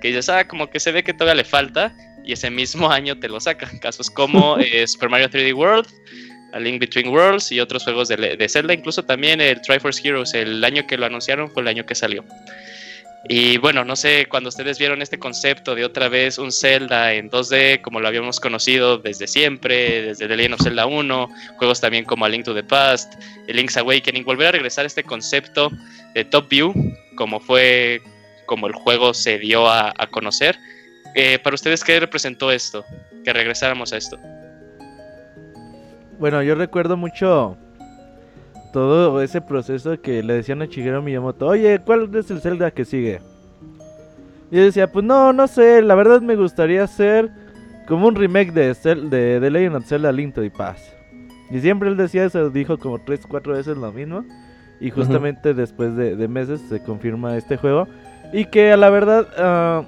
que 0.00 0.08
dices, 0.08 0.28
ah, 0.28 0.46
como 0.46 0.68
que 0.68 0.80
se 0.80 0.92
ve 0.92 1.02
que 1.02 1.14
todavía 1.14 1.42
le 1.42 1.44
falta, 1.44 1.94
y 2.24 2.32
ese 2.32 2.50
mismo 2.50 2.90
año 2.90 3.18
te 3.18 3.28
lo 3.28 3.40
saca. 3.40 3.70
Casos 3.80 4.10
como 4.10 4.56
eh, 4.60 4.86
Super 4.86 5.08
Mario 5.08 5.28
3D 5.28 5.54
World, 5.54 5.86
A 6.52 6.60
Link 6.60 6.80
Between 6.80 7.08
Worlds 7.08 7.52
y 7.52 7.60
otros 7.60 7.84
juegos 7.84 8.08
de, 8.08 8.16
de 8.16 8.48
Zelda, 8.48 8.74
incluso 8.74 9.02
también 9.02 9.40
el 9.40 9.60
Triforce 9.62 10.06
Heroes, 10.06 10.34
el 10.34 10.62
año 10.64 10.86
que 10.86 10.96
lo 10.96 11.06
anunciaron 11.06 11.50
fue 11.50 11.62
el 11.62 11.68
año 11.68 11.86
que 11.86 11.94
salió. 11.94 12.24
Y 13.28 13.56
bueno, 13.58 13.84
no 13.84 13.94
sé, 13.94 14.26
cuando 14.28 14.48
ustedes 14.48 14.78
vieron 14.78 15.00
este 15.00 15.18
concepto 15.18 15.76
de 15.76 15.84
otra 15.84 16.08
vez 16.08 16.38
un 16.38 16.50
Zelda 16.50 17.12
en 17.12 17.30
2D, 17.30 17.80
como 17.80 18.00
lo 18.00 18.08
habíamos 18.08 18.40
conocido 18.40 18.98
desde 18.98 19.28
siempre, 19.28 20.02
desde 20.02 20.26
The 20.26 20.36
Legend 20.36 20.54
of 20.54 20.62
Zelda 20.62 20.86
1, 20.86 21.28
juegos 21.56 21.80
también 21.80 22.04
como 22.04 22.24
A 22.24 22.28
Link 22.28 22.44
to 22.44 22.54
the 22.54 22.64
Past, 22.64 23.14
Link's 23.46 23.76
Awakening, 23.76 24.24
volver 24.24 24.48
a 24.48 24.52
regresar 24.52 24.84
a 24.84 24.88
este 24.88 25.04
concepto 25.04 25.70
de 26.14 26.24
Top 26.24 26.48
View, 26.48 26.74
como 27.14 27.38
fue, 27.38 28.02
como 28.46 28.66
el 28.66 28.72
juego 28.72 29.14
se 29.14 29.38
dio 29.38 29.68
a, 29.70 29.92
conocer. 30.10 30.58
Eh, 31.14 31.38
para 31.38 31.54
ustedes, 31.54 31.84
¿qué 31.84 32.00
representó 32.00 32.50
esto? 32.50 32.84
Que 33.24 33.32
regresáramos 33.32 33.92
a 33.92 33.98
esto. 33.98 34.18
Bueno, 36.18 36.42
yo 36.42 36.56
recuerdo 36.56 36.96
mucho 36.96 37.56
todo 38.72 39.22
ese 39.22 39.40
proceso 39.40 40.00
que 40.00 40.22
le 40.22 40.34
decían 40.34 40.62
a 40.62 40.66
Shigeru 40.66 41.02
Miyamoto, 41.02 41.46
oye, 41.46 41.80
¿cuál 41.84 42.14
es 42.14 42.30
el 42.30 42.40
Zelda 42.40 42.70
que 42.70 42.84
sigue? 42.84 43.20
Y 44.50 44.56
yo 44.56 44.64
decía, 44.64 44.90
pues 44.90 45.04
no, 45.04 45.32
no 45.32 45.46
sé, 45.46 45.82
la 45.82 45.94
verdad 45.94 46.20
me 46.20 46.36
gustaría 46.36 46.82
hacer 46.82 47.30
como 47.86 48.08
un 48.08 48.14
remake 48.14 48.52
de, 48.52 48.74
de, 49.10 49.40
de 49.40 49.50
Legend 49.50 49.76
of 49.76 49.86
Zelda 49.86 50.12
Link 50.12 50.34
to 50.34 50.40
the 50.40 50.50
Past. 50.50 50.84
Y 51.50 51.60
siempre 51.60 51.90
él 51.90 51.98
decía 51.98 52.24
eso, 52.24 52.48
dijo 52.48 52.78
como 52.78 52.98
3, 52.98 53.26
4 53.28 53.52
veces 53.52 53.76
lo 53.76 53.92
mismo. 53.92 54.24
Y 54.80 54.90
justamente 54.90 55.54
después 55.54 55.94
de, 55.96 56.26
meses 56.26 56.62
se 56.68 56.82
confirma 56.82 57.36
este 57.36 57.58
juego. 57.58 57.86
Y 58.32 58.46
que 58.46 58.72
a 58.72 58.76
la 58.78 58.88
verdad, 58.88 59.26
uh, 59.38 59.86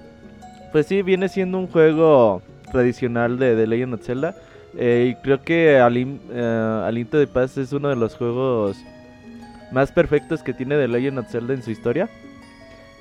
pues 0.73 0.87
sí, 0.87 1.03
viene 1.03 1.29
siendo 1.29 1.59
un 1.59 1.67
juego 1.67 2.43
tradicional 2.71 3.39
de, 3.39 3.57
de 3.57 3.67
Legend 3.67 3.95
of 3.95 4.03
Zelda. 4.03 4.37
Eh, 4.77 5.13
y 5.13 5.23
creo 5.23 5.41
que 5.41 5.79
Alim, 5.79 6.19
uh, 6.31 6.85
Alinto 6.85 7.19
de 7.19 7.27
Paz 7.27 7.57
es 7.59 7.73
uno 7.73 7.89
de 7.89 7.97
los 7.97 8.17
juegos 8.17 8.77
más 9.73 9.93
perfectos 9.93 10.43
que 10.43 10.53
tiene 10.53 10.77
The 10.77 10.89
Legend 10.89 11.19
of 11.19 11.31
Zelda 11.31 11.55
en 11.55 11.63
su 11.63 11.71
historia. 11.71 12.09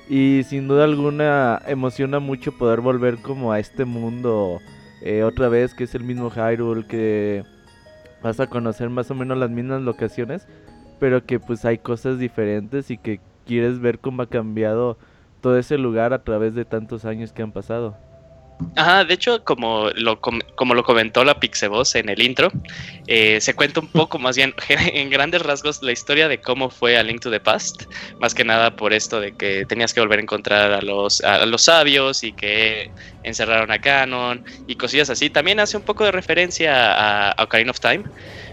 Y 0.08 0.42
sin 0.44 0.68
duda 0.68 0.84
alguna 0.84 1.60
emociona 1.66 2.20
mucho 2.20 2.52
poder 2.52 2.80
volver 2.80 3.18
como 3.22 3.52
a 3.52 3.58
este 3.58 3.84
mundo 3.84 4.60
eh, 5.02 5.22
otra 5.22 5.48
vez, 5.48 5.74
que 5.74 5.84
es 5.84 5.94
el 5.94 6.04
mismo 6.04 6.30
Hyrule, 6.30 6.86
que 6.86 7.44
vas 8.22 8.38
a 8.40 8.46
conocer 8.46 8.90
más 8.90 9.10
o 9.10 9.14
menos 9.14 9.38
las 9.38 9.50
mismas 9.50 9.82
locaciones, 9.82 10.46
pero 10.98 11.24
que 11.24 11.40
pues 11.40 11.64
hay 11.64 11.78
cosas 11.78 12.18
diferentes 12.18 12.90
y 12.90 12.98
que 12.98 13.20
quieres 13.46 13.80
ver 13.80 13.98
cómo 13.98 14.22
ha 14.22 14.26
cambiado 14.26 14.98
todo 15.40 15.58
ese 15.58 15.78
lugar 15.78 16.12
a 16.12 16.22
través 16.22 16.54
de 16.54 16.64
tantos 16.64 17.04
años 17.04 17.32
que 17.32 17.42
han 17.42 17.52
pasado. 17.52 17.96
Ajá, 18.76 19.04
de 19.04 19.14
hecho, 19.14 19.42
como 19.44 19.90
lo, 19.94 20.20
como 20.20 20.74
lo 20.74 20.84
comentó 20.84 21.24
la 21.24 21.38
Pixeboss 21.38 21.96
en 21.96 22.08
el 22.08 22.22
intro, 22.22 22.52
eh, 23.06 23.40
se 23.40 23.54
cuenta 23.54 23.80
un 23.80 23.88
poco 23.88 24.18
más 24.18 24.36
bien 24.36 24.54
en 24.68 25.10
grandes 25.10 25.42
rasgos 25.42 25.82
la 25.82 25.92
historia 25.92 26.28
de 26.28 26.40
cómo 26.40 26.70
fue 26.70 26.96
a 26.96 27.02
Link 27.02 27.20
to 27.20 27.30
the 27.30 27.40
Past, 27.40 27.84
más 28.20 28.34
que 28.34 28.44
nada 28.44 28.74
por 28.76 28.92
esto 28.92 29.20
de 29.20 29.36
que 29.36 29.64
tenías 29.66 29.92
que 29.92 30.00
volver 30.00 30.18
a 30.18 30.22
encontrar 30.22 30.72
a 30.72 30.82
los, 30.82 31.22
a 31.22 31.46
sabios 31.58 32.24
y 32.24 32.32
que 32.32 32.90
encerraron 33.22 33.70
a 33.70 33.80
Canon 33.80 34.44
y 34.66 34.76
cosillas 34.76 35.10
así. 35.10 35.30
También 35.30 35.60
hace 35.60 35.76
un 35.76 35.82
poco 35.82 36.04
de 36.04 36.12
referencia 36.12 37.30
a, 37.30 37.42
Ocarina 37.42 37.72
of 37.72 37.80
Time, 37.80 38.04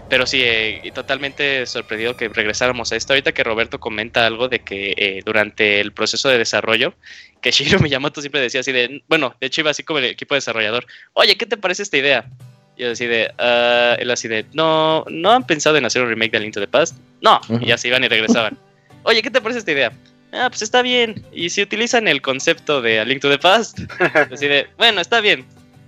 pero 0.08 0.26
sí, 0.26 0.40
eh, 0.42 0.90
totalmente 0.94 1.64
sorprendido 1.66 2.16
que 2.16 2.28
regresáramos 2.28 2.92
a 2.92 2.96
esto. 2.96 3.12
Ahorita 3.12 3.32
que 3.32 3.44
Roberto 3.44 3.80
comenta 3.80 4.26
algo 4.26 4.48
de 4.48 4.60
que 4.60 4.94
eh, 4.96 5.22
durante 5.24 5.80
el 5.80 5.92
proceso 5.92 6.28
de 6.28 6.38
desarrollo 6.38 6.94
que 7.42 7.50
Shiro 7.50 7.80
Miyamoto 7.80 8.20
siempre 8.20 8.40
decía 8.40 8.60
así 8.60 8.72
de, 8.72 9.02
bueno, 9.08 9.34
de 9.40 9.48
hecho 9.48 9.60
iba 9.60 9.70
así 9.70 9.82
como 9.82 9.98
el 9.98 10.06
equipo 10.06 10.34
desarrollador, 10.34 10.86
oye, 11.12 11.36
¿qué 11.36 11.44
te 11.44 11.56
parece 11.56 11.82
esta 11.82 11.98
idea? 11.98 12.24
Y 12.76 12.82
yo 12.82 12.92
así 12.92 13.06
de, 13.06 13.30
uh, 13.38 14.00
él 14.00 14.10
así 14.10 14.28
de, 14.28 14.46
no, 14.54 15.04
¿no 15.10 15.32
han 15.32 15.46
pensado 15.46 15.76
en 15.76 15.84
hacer 15.84 16.02
un 16.02 16.08
remake 16.08 16.30
de 16.30 16.40
Link 16.40 16.54
to 16.54 16.60
the 16.60 16.68
Past? 16.68 16.96
No, 17.20 17.40
y 17.60 17.66
ya 17.66 17.76
se 17.76 17.88
iban 17.88 18.02
y 18.04 18.08
regresaban. 18.08 18.56
Oye, 19.02 19.20
¿qué 19.20 19.30
te 19.30 19.40
parece 19.40 19.58
esta 19.58 19.72
idea? 19.72 19.92
Ah, 20.32 20.48
pues 20.48 20.62
está 20.62 20.80
bien. 20.80 21.26
Y 21.32 21.50
si 21.50 21.60
utilizan 21.60 22.08
el 22.08 22.22
concepto 22.22 22.80
de 22.80 23.00
A 23.00 23.04
Link 23.04 23.20
to 23.20 23.28
the 23.28 23.38
Past, 23.38 23.80
así 24.32 24.46
de, 24.46 24.68
bueno, 24.78 25.00
está 25.00 25.20
bien. 25.20 25.44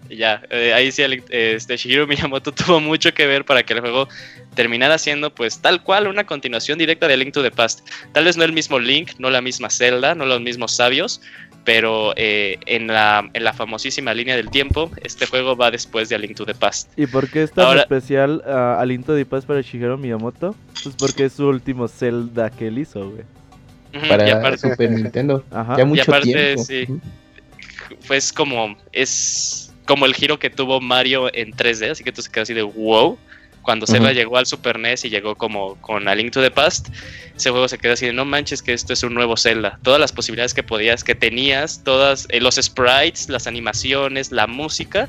Y 0.09 0.17
ya, 0.17 0.43
eh, 0.51 0.73
ahí 0.75 0.93
sí, 0.93 1.03
este, 1.31 1.77
Shigeru 1.77 2.07
Miyamoto 2.09 2.53
tuvo 2.53 2.81
mucho 2.81 3.13
que 3.15 3.27
ver 3.27 3.45
para 3.45 3.63
que 3.63 3.73
el 3.73 3.81
juego 3.81 4.09
terminara 4.55 4.99
siendo 4.99 5.35
pues 5.35 5.59
tal 5.61 5.83
cual 5.83 6.07
una 6.07 6.25
continuación 6.25 6.79
directa 6.79 7.09
de 7.09 7.17
Link 7.17 7.33
to 7.33 7.43
the 7.43 7.51
Past. 7.51 7.89
Tal 8.13 8.25
vez 8.25 8.37
no 8.37 8.45
el 8.45 8.53
mismo 8.53 8.79
Link, 8.79 9.13
no 9.19 9.31
la 9.31 9.41
misma 9.41 9.71
Zelda, 9.71 10.15
no 10.15 10.27
los 10.27 10.41
mismos 10.41 10.77
sabios, 10.77 11.21
pero 11.65 12.13
eh, 12.17 12.59
en, 12.67 12.87
la, 12.89 13.29
en 13.33 13.45
la 13.45 13.53
famosísima 13.53 14.13
línea 14.13 14.37
del 14.37 14.51
tiempo, 14.51 14.91
este 15.03 15.27
juego 15.27 15.57
va 15.57 15.71
después 15.71 16.09
de 16.09 16.17
A 16.17 16.19
Link 16.19 16.37
to 16.37 16.45
the 16.45 16.55
Past. 16.55 16.93
¿Y 16.99 17.07
por 17.07 17.31
qué 17.31 17.45
es 17.45 17.53
tan 17.53 17.79
especial 17.79 18.43
uh, 18.47 18.81
A 18.81 18.85
Link 18.85 19.07
to 19.07 19.17
the 19.17 19.25
Past 19.25 19.47
para 19.47 19.63
Shigeru 19.63 19.97
Miyamoto? 19.97 20.55
Pues 20.83 20.95
porque 20.97 21.25
es 21.25 21.33
su 21.33 21.47
último 21.49 21.89
Zelda 21.89 22.51
que 22.51 22.69
él 22.69 22.79
hizo, 22.79 23.11
güey. 23.11 23.25
para 24.09 24.59
Super 24.59 24.91
Nintendo. 24.91 25.43
Ajá. 25.51 25.79
Ya 25.79 25.85
mucho 25.87 26.01
y 26.01 26.03
aparte, 26.03 26.59
sí. 26.59 26.87
Pues 28.07 28.33
como, 28.33 28.77
es 28.93 29.64
como 29.87 30.07
el 30.07 30.15
giro 30.15 30.39
que 30.39 30.51
tuvo 30.51 30.81
Mario 30.81 31.35
en 31.35 31.53
3D, 31.53 31.91
así 31.91 32.05
que 32.05 32.13
tú 32.13 32.23
se 32.23 32.31
quedas 32.31 32.47
así 32.47 32.55
de 32.55 32.63
wow 32.63 33.19
cuando 33.65 33.87
Zelda 33.87 34.13
llegó 34.13 34.37
al 34.37 34.47
Super 34.47 34.79
NES 34.79 35.07
y 35.07 35.11
llegó 35.11 35.35
como 35.35 35.77
con 35.81 36.07
A 36.07 36.15
Link 36.15 36.33
to 36.33 36.43
the 36.43 36.51
Past, 36.51 36.89
ese 37.35 37.51
juego 37.51 37.67
se 37.67 37.79
quedó 37.79 37.95
así 37.95 38.07
de 38.07 38.13
no 38.13 38.25
manches 38.25 38.63
que 38.63 38.73
esto 38.73 38.93
es 38.93 39.03
un 39.03 39.15
nuevo 39.15 39.37
Zelda. 39.37 39.81
Todas 39.83 39.99
las 39.99 40.13
posibilidades 40.13 40.55
que 40.55 40.63
podías, 40.63 41.03
que 41.03 41.15
tenías, 41.15 41.83
todas 41.83 42.29
eh, 42.29 42.41
los 42.41 42.57
sprites, 42.57 43.29
las 43.29 43.47
animaciones, 43.47 44.31
la 44.31 44.47
música, 44.47 45.09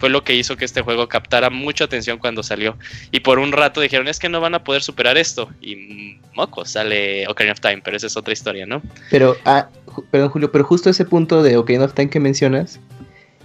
fue 0.00 0.10
lo 0.10 0.24
que 0.24 0.34
hizo 0.34 0.56
que 0.56 0.64
este 0.64 0.82
juego 0.82 1.08
captara 1.08 1.48
mucha 1.48 1.84
atención 1.84 2.18
cuando 2.18 2.42
salió. 2.42 2.76
Y 3.12 3.20
por 3.20 3.38
un 3.38 3.52
rato 3.52 3.80
dijeron, 3.80 4.08
es 4.08 4.18
que 4.18 4.28
no 4.28 4.40
van 4.40 4.56
a 4.56 4.64
poder 4.64 4.82
superar 4.82 5.16
esto. 5.16 5.48
Y 5.60 6.18
moco, 6.34 6.64
sale 6.64 7.26
Ocarina 7.28 7.52
of 7.52 7.60
Time, 7.60 7.82
pero 7.84 7.96
esa 7.96 8.08
es 8.08 8.16
otra 8.16 8.32
historia, 8.32 8.66
¿no? 8.66 8.82
Pero, 9.10 9.36
ah, 9.44 9.68
perdón 10.10 10.30
Julio, 10.30 10.50
pero 10.50 10.64
justo 10.64 10.90
ese 10.90 11.04
punto 11.04 11.44
de 11.44 11.56
Ocarina 11.56 11.84
of 11.84 11.94
Time 11.94 12.10
que 12.10 12.18
mencionas, 12.18 12.80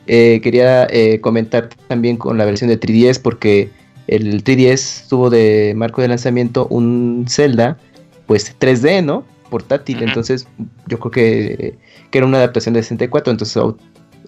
eh, 0.07 0.39
quería 0.41 0.87
eh, 0.89 1.19
comentar 1.21 1.69
también 1.87 2.17
con 2.17 2.37
la 2.37 2.45
versión 2.45 2.69
de 2.69 2.79
3DS 2.79 3.21
porque 3.21 3.69
el 4.07 4.43
3DS 4.43 5.07
tuvo 5.09 5.29
de 5.29 5.73
marco 5.75 6.01
de 6.01 6.07
lanzamiento 6.07 6.67
un 6.69 7.25
Zelda, 7.27 7.77
pues 8.25 8.55
3D, 8.59 9.03
¿no? 9.03 9.25
Portátil. 9.49 10.01
Entonces, 10.03 10.47
yo 10.87 10.99
creo 10.99 11.11
que, 11.11 11.77
era 12.11 12.25
una 12.25 12.37
adaptación 12.37 12.73
de 12.73 12.81
64. 12.81 13.31
Entonces, 13.31 13.61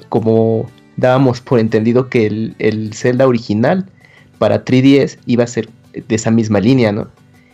como 0.09 0.69
dábamos 0.97 1.41
por 1.41 1.59
entendido 1.59 2.09
que 2.09 2.27
el, 2.27 2.55
el, 2.59 2.93
Zelda 2.93 3.25
original 3.27 3.85
para 4.37 4.63
3DS 4.63 5.17
iba 5.25 5.43
a 5.43 5.47
ser 5.47 5.69
de 5.93 6.15
esa 6.15 6.29
misma 6.29 6.59
línea, 6.59 6.91
¿no? 6.91 7.07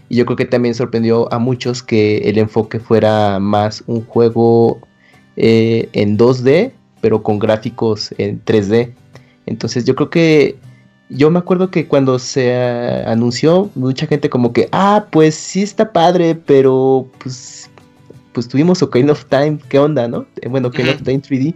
Y 0.10 0.18
yo 0.18 0.26
creo 0.26 0.36
que 0.36 0.46
también 0.46 0.76
sorprendió 0.76 1.32
a 1.34 1.40
muchos 1.40 1.82
que 1.82 2.18
el 2.18 2.38
enfoque 2.38 2.80
fuera 2.80 3.40
más 3.40 3.84
un 3.88 4.02
juego 4.06 4.80
eh, 5.36 5.90
en 5.94 6.18
2D, 6.18 6.72
pero 7.06 7.22
con 7.22 7.38
gráficos 7.38 8.16
en 8.18 8.44
3D. 8.44 8.92
Entonces, 9.46 9.86
yo 9.86 9.94
creo 9.94 10.10
que 10.10 10.56
yo 11.08 11.30
me 11.30 11.38
acuerdo 11.38 11.70
que 11.70 11.86
cuando 11.86 12.18
se 12.18 12.52
anunció, 13.06 13.70
mucha 13.76 14.08
gente 14.08 14.28
como 14.28 14.54
que, 14.54 14.70
ah, 14.72 15.06
pues 15.12 15.36
sí 15.36 15.62
está 15.62 15.94
padre, 15.94 16.34
pero 16.34 17.08
pues, 17.20 17.70
pues 18.34 18.48
tuvimos 18.48 18.82
Ocarina 18.82 19.12
of 19.12 19.26
Time, 19.26 19.60
¿qué 19.70 19.78
onda, 19.78 20.08
no? 20.08 20.26
Eh, 20.42 20.48
bueno, 20.48 20.70
Ocarina 20.70 20.96
of 20.96 21.04
Time 21.04 21.22
3D. 21.22 21.54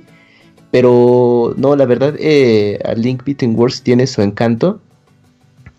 Pero 0.69 1.55
no, 1.57 1.75
la 1.75 1.87
verdad, 1.87 2.13
eh, 2.19 2.77
a 2.85 2.93
Link 2.93 3.23
Between 3.25 3.55
Worlds 3.55 3.81
tiene 3.81 4.05
su 4.05 4.21
encanto. 4.21 4.79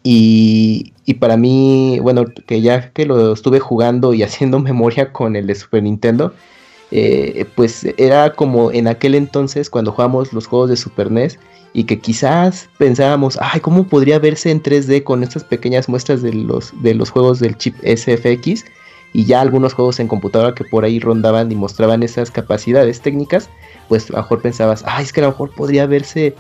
Y, 0.03 0.95
y 1.05 1.15
para 1.15 1.37
mí, 1.37 2.01
bueno, 2.03 2.25
que 2.45 2.61
ya 2.61 2.91
que 2.91 3.07
lo 3.07 3.35
estuve 3.35 3.61
jugando 3.61 4.15
y 4.15 4.23
haciendo 4.25 4.59
memoria 4.59 5.13
con 5.13 5.37
el 5.37 5.47
de 5.47 5.55
Super 5.55 5.85
Nintendo, 5.85 6.35
eh, 6.91 7.47
pues 7.55 7.87
era 7.97 8.33
como 8.33 8.73
en 8.73 8.89
aquel 8.89 9.15
entonces 9.15 9.71
cuando 9.71 9.93
jugamos 9.93 10.33
los 10.33 10.47
juegos 10.47 10.71
de 10.71 10.77
Super 10.77 11.11
NES 11.11 11.39
y 11.73 11.85
que 11.85 12.01
quizás 12.01 12.69
pensábamos, 12.79 13.39
ay, 13.41 13.61
¿cómo 13.61 13.87
podría 13.87 14.19
verse 14.19 14.51
en 14.51 14.63
3D 14.63 15.05
con 15.05 15.23
estas 15.23 15.45
pequeñas 15.45 15.89
muestras 15.89 16.21
de 16.23 16.33
los, 16.33 16.73
de 16.83 16.95
los 16.95 17.11
juegos 17.11 17.39
del 17.39 17.57
chip 17.57 17.77
SFX? 17.85 18.65
y 19.13 19.25
ya 19.25 19.41
algunos 19.41 19.75
juegos 19.75 19.99
en 20.01 20.09
computadora 20.09 20.55
que 20.55 20.65
por 20.65 20.85
ahí 20.85 21.01
rondaban 21.01 21.51
y 21.51 21.55
mostraban 21.55 22.03
esas 22.03 22.31
capacidades 22.31 23.01
técnicas, 23.01 23.49
pues 23.89 24.09
a 24.11 24.15
lo 24.15 24.19
mejor 24.19 24.43
pensabas, 24.43 24.85
ay, 24.87 25.05
es 25.05 25.13
que 25.13 25.21
a 25.21 25.25
lo 25.25 25.31
mejor 25.31 25.51
podría 25.55 25.87
verse, 25.87 26.35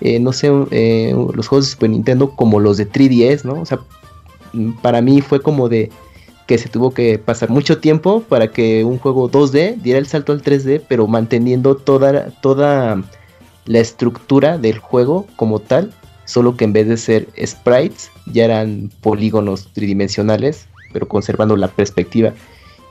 eh, 0.00 0.18
no 0.18 0.32
sé, 0.32 0.50
eh, 0.70 1.14
los 1.34 1.46
juegos 1.46 1.66
de 1.66 1.72
Super 1.72 1.90
Nintendo 1.90 2.30
como 2.30 2.58
los 2.58 2.78
de 2.78 2.90
3DS, 2.90 3.44
¿no? 3.44 3.60
O 3.60 3.66
sea, 3.66 3.78
para 4.82 5.00
mí 5.00 5.20
fue 5.20 5.40
como 5.40 5.68
de 5.68 5.90
que 6.46 6.58
se 6.58 6.68
tuvo 6.68 6.92
que 6.92 7.18
pasar 7.18 7.50
mucho 7.50 7.78
tiempo 7.78 8.22
para 8.22 8.52
que 8.52 8.84
un 8.84 8.98
juego 8.98 9.30
2D 9.30 9.76
diera 9.82 9.98
el 9.98 10.06
salto 10.06 10.32
al 10.32 10.42
3D, 10.42 10.82
pero 10.88 11.06
manteniendo 11.06 11.76
toda, 11.76 12.30
toda 12.40 13.02
la 13.64 13.78
estructura 13.78 14.56
del 14.56 14.78
juego 14.78 15.26
como 15.34 15.58
tal, 15.58 15.92
solo 16.24 16.56
que 16.56 16.64
en 16.64 16.72
vez 16.72 16.88
de 16.88 16.96
ser 16.96 17.28
sprites, 17.44 18.10
ya 18.26 18.44
eran 18.44 18.90
polígonos 19.00 19.72
tridimensionales, 19.72 20.66
pero 20.92 21.08
conservando 21.08 21.56
la 21.56 21.68
perspectiva. 21.68 22.32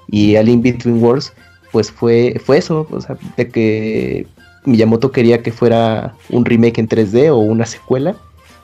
Y 0.07 0.35
al 0.35 0.49
In 0.49 0.61
Between 0.61 1.01
Worlds, 1.01 1.33
pues 1.71 1.91
fue, 1.91 2.39
fue 2.43 2.57
eso, 2.57 2.87
o 2.91 3.01
sea, 3.01 3.17
de 3.37 3.49
que 3.49 4.27
Miyamoto 4.65 5.11
quería 5.11 5.41
que 5.41 5.53
fuera 5.53 6.13
un 6.29 6.43
remake 6.43 6.79
en 6.79 6.89
3D 6.89 7.29
o 7.29 7.37
una 7.37 7.65
secuela, 7.65 8.15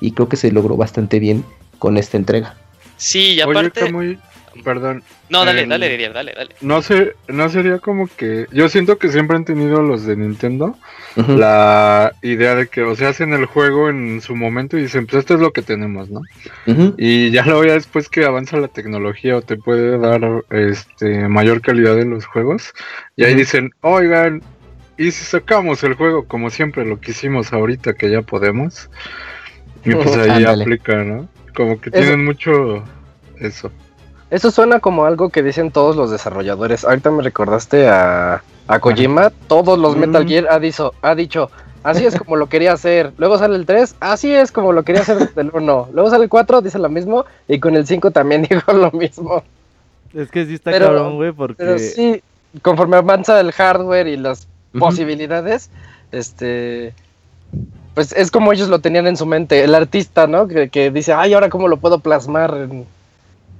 y 0.02 0.12
creo 0.12 0.28
que 0.28 0.36
se 0.36 0.52
logró 0.52 0.76
bastante 0.76 1.20
bien 1.20 1.46
con 1.80 1.98
esta 1.98 2.18
entrega. 2.18 2.58
Sí, 2.98 3.36
y 3.36 3.42
aparte... 3.42 4.20
Perdón. 4.64 5.04
No, 5.30 5.46
dale, 5.46 5.66
dale, 5.66 6.10
dale, 6.10 6.34
dale. 6.34 6.56
No, 6.62 6.82
sé, 6.82 7.14
no 7.28 7.50
sería 7.50 7.80
como 7.80 8.08
que. 8.08 8.48
Yo 8.52 8.68
siento 8.70 8.98
que 8.98 9.10
siempre 9.10 9.38
han 9.38 9.46
tenido 9.46 9.82
los 9.82 10.06
de 10.06 10.18
Nintendo 10.18 10.78
la 11.16 12.14
idea 12.22 12.56
de 12.56 12.68
que, 12.68 12.84
o 12.84 12.96
sea, 12.96 13.10
hacen 13.10 13.34
el 13.34 13.46
juego 13.46 13.90
en 13.90 14.22
su 14.22 14.36
momento 14.36 14.78
y 14.78 14.84
dicen, 14.84 15.06
pues 15.06 15.20
esto 15.20 15.34
es 15.34 15.40
lo 15.40 15.52
que 15.52 15.62
tenemos, 15.62 16.10
¿no? 16.10 16.22
Y 16.98 17.32
ya 17.32 17.46
lo 17.46 17.64
ya 17.66 17.74
después 17.74 18.10
que 18.10 18.26
avanza 18.26 18.58
la 18.58 18.68
tecnología 18.68 19.38
o 19.38 19.42
te 19.42 19.58
puede 19.58 19.98
dar 19.98 20.22
este 20.50 21.28
mayor 21.28 21.62
calidad 21.62 22.00
en 22.00 22.12
los 22.12 22.26
juegos, 22.26 22.74
y 23.16 23.26
ahí 23.26 23.36
dicen, 23.36 23.72
oigan, 23.82 24.42
y 24.98 25.12
si 25.12 25.26
sacamos 25.26 25.84
el 25.84 25.96
juego 25.96 26.26
como 26.28 26.50
siempre 26.50 26.86
lo 26.86 27.00
que 27.00 27.12
hicimos 27.12 27.52
ahorita 27.54 27.94
que 27.94 28.10
ya 28.10 28.22
podemos, 28.22 28.90
y 29.84 29.94
pues 29.94 30.16
ahí 30.16 30.46
aplica, 30.46 31.04
¿no? 31.04 31.28
Como 31.56 31.82
que 31.82 31.92
tienen 31.92 32.24
mucho 32.24 32.84
eso. 33.40 33.72
Eso 34.32 34.50
suena 34.50 34.80
como 34.80 35.04
algo 35.04 35.30
que 35.30 35.44
dicen 35.44 35.72
todos 35.72 35.98
los 35.98 36.10
desarrolladores. 36.10 36.86
Ahorita 36.86 37.12
me 37.12 37.22
recordaste 37.22 37.90
a, 37.90 38.42
a 38.66 38.80
Kojima. 38.80 39.30
Todos 39.48 39.78
los 39.78 39.98
Metal 39.98 40.26
Gear 40.26 40.48
ha 40.50 40.58
dicho, 40.58 40.94
ha 41.02 41.16
dicho, 41.16 41.52
así 41.84 42.06
es 42.06 42.18
como 42.18 42.38
lo 42.38 42.48
quería 42.48 42.72
hacer. 42.72 43.12
Luego 43.18 43.38
sale 43.38 43.58
el 43.58 43.66
3, 43.66 43.98
así 44.00 44.34
es 44.34 44.54
como 44.54 44.72
lo 44.72 44.84
quería 44.84 45.02
hacer 45.02 45.20
desde 45.20 45.42
el 45.42 45.52
1. 45.54 45.90
Luego 45.94 46.10
sale 46.10 46.24
el 46.24 46.30
4, 46.30 46.62
dice 46.62 46.80
lo 46.80 46.88
mismo. 46.88 47.26
Y 47.50 47.60
con 47.60 47.76
el 47.76 47.86
5 47.86 48.12
también 48.12 48.44
dijo 48.50 48.72
lo 48.72 48.90
mismo. 48.92 49.44
Es 50.14 50.32
que 50.32 50.46
sí 50.46 50.54
está 50.54 50.72
cabrón, 50.72 51.18
güey, 51.18 51.34
porque... 51.34 51.56
Pero 51.58 51.78
sí, 51.78 52.24
conforme 52.62 52.96
avanza 52.96 53.38
el 53.38 53.52
hardware 53.52 54.08
y 54.08 54.16
las 54.16 54.48
posibilidades, 54.80 55.70
este... 56.14 56.94
Pues 57.96 58.14
es 58.14 58.32
como 58.32 58.54
ellos 58.54 58.70
lo 58.70 58.80
tenían 58.80 59.08
en 59.08 59.18
su 59.18 59.26
mente. 59.26 59.62
El 59.62 59.76
artista, 59.76 60.26
¿no? 60.26 60.48
Que, 60.48 60.70
que 60.70 60.90
dice, 60.90 61.12
ay, 61.12 61.34
ahora 61.34 61.50
cómo 61.50 61.68
lo 61.68 61.76
puedo 61.76 62.00
plasmar 62.00 62.56
en 62.56 62.86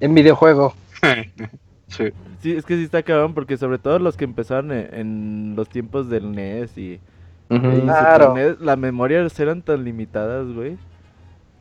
en 0.02 0.14
videojuego. 0.14 0.76
sí. 1.88 2.06
Sí, 2.42 2.54
es 2.54 2.66
que 2.66 2.76
sí 2.76 2.84
está 2.84 3.04
cabrón 3.04 3.34
porque 3.36 3.56
sobre 3.56 3.78
todo 3.78 4.00
los 4.00 4.18
que 4.18 4.24
empezaron 4.24 4.72
en, 4.72 5.54
los 5.56 5.70
tiempos 5.70 6.10
del 6.10 6.32
NES 6.32 6.76
y, 6.76 7.00
claro. 7.48 8.34
NES, 8.34 8.60
las 8.60 8.78
memorias 8.80 9.40
eran 9.40 9.62
tan 9.62 9.84
limitadas, 9.84 10.48
güey, 10.52 10.78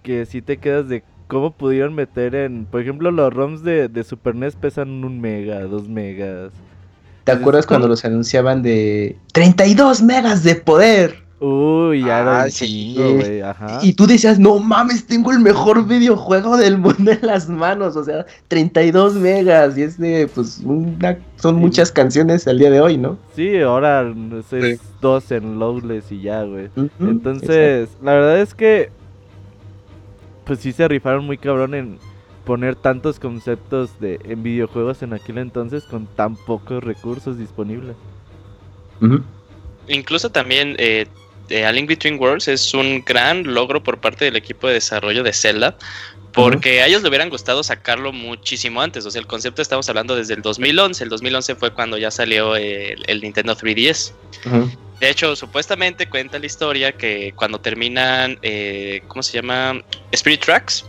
que 0.02 0.24
si 0.24 0.40
te 0.40 0.56
quedas 0.56 0.88
de 0.88 1.04
cómo 1.26 1.52
pudieron 1.52 1.94
meter 1.94 2.34
en, 2.34 2.64
por 2.64 2.80
ejemplo, 2.80 3.10
los 3.10 3.32
ROMs 3.32 3.62
de, 3.62 3.88
de 3.88 4.04
Super 4.04 4.34
NES 4.34 4.56
pesan 4.56 5.04
un 5.04 5.20
mega, 5.20 5.60
dos 5.60 5.86
megas. 5.86 6.50
¿Te 7.24 7.32
acuerdas 7.32 7.66
cuando 7.66 7.86
los 7.86 8.02
anunciaban 8.06 8.62
de 8.62 9.18
32 9.34 10.02
megas 10.02 10.42
de 10.42 10.54
poder? 10.54 11.29
Uy, 11.42 12.04
ya 12.04 12.20
era 12.20 12.42
ah, 12.42 12.50
sí. 12.50 12.94
güey, 12.98 13.40
ajá. 13.40 13.78
Y 13.80 13.94
tú 13.94 14.06
decías, 14.06 14.38
no 14.38 14.58
mames, 14.58 15.06
tengo 15.06 15.32
el 15.32 15.40
mejor 15.40 15.86
videojuego 15.86 16.58
del 16.58 16.76
mundo 16.78 17.12
en 17.12 17.20
las 17.22 17.48
manos, 17.48 17.96
o 17.96 18.04
sea, 18.04 18.26
32 18.48 19.14
megas, 19.14 19.78
y 19.78 19.82
es 19.82 19.98
de, 19.98 20.28
pues, 20.34 20.60
una, 20.62 21.18
son 21.36 21.56
muchas 21.56 21.90
canciones 21.90 22.46
al 22.46 22.58
día 22.58 22.70
de 22.70 22.82
hoy, 22.82 22.98
¿no? 22.98 23.16
Sí, 23.34 23.58
ahora 23.58 24.12
es 24.52 24.80
dos 25.00 25.32
en 25.32 25.58
Lowless 25.58 26.12
y 26.12 26.20
ya, 26.20 26.42
güey. 26.42 26.68
Entonces, 27.00 27.88
la 28.02 28.12
verdad 28.12 28.38
es 28.38 28.52
que, 28.52 28.90
pues 30.44 30.58
sí 30.58 30.72
se 30.72 30.88
rifaron 30.88 31.24
muy 31.24 31.38
cabrón 31.38 31.74
en 31.74 31.98
poner 32.44 32.76
tantos 32.76 33.18
conceptos 33.18 33.98
de, 33.98 34.20
en 34.24 34.42
videojuegos 34.42 35.02
en 35.02 35.14
aquel 35.14 35.38
entonces 35.38 35.84
con 35.84 36.06
tan 36.06 36.36
pocos 36.36 36.84
recursos 36.84 37.38
disponibles. 37.38 37.96
Incluso 39.88 40.30
también 40.30 40.76
eh, 40.78 41.06
A 41.50 41.72
Link 41.72 41.88
Between 41.88 42.18
Worlds 42.18 42.48
es 42.48 42.74
un 42.74 43.02
gran 43.04 43.54
logro 43.54 43.82
por 43.82 43.98
parte 43.98 44.24
del 44.24 44.36
equipo 44.36 44.68
de 44.68 44.74
desarrollo 44.74 45.22
de 45.22 45.32
Zelda, 45.32 45.76
porque 46.32 46.80
a 46.82 46.86
ellos 46.86 47.02
le 47.02 47.08
hubieran 47.08 47.28
gustado 47.28 47.62
sacarlo 47.62 48.12
muchísimo 48.12 48.80
antes. 48.80 49.04
O 49.06 49.10
sea, 49.10 49.20
el 49.20 49.26
concepto 49.26 49.62
estamos 49.62 49.88
hablando 49.88 50.14
desde 50.14 50.34
el 50.34 50.42
2011. 50.42 51.04
El 51.04 51.10
2011 51.10 51.54
fue 51.56 51.72
cuando 51.72 51.98
ya 51.98 52.10
salió 52.10 52.56
el, 52.56 53.20
Nintendo 53.20 53.56
3DS. 53.56 54.12
De 55.00 55.08
hecho, 55.08 55.34
supuestamente 55.34 56.08
cuenta 56.08 56.38
la 56.38 56.46
historia 56.46 56.92
que 56.92 57.32
cuando 57.34 57.58
terminan, 57.58 58.38
eh, 58.42 59.02
¿cómo 59.08 59.22
se 59.22 59.32
llama? 59.32 59.82
Spirit 60.12 60.44
Tracks, 60.44 60.84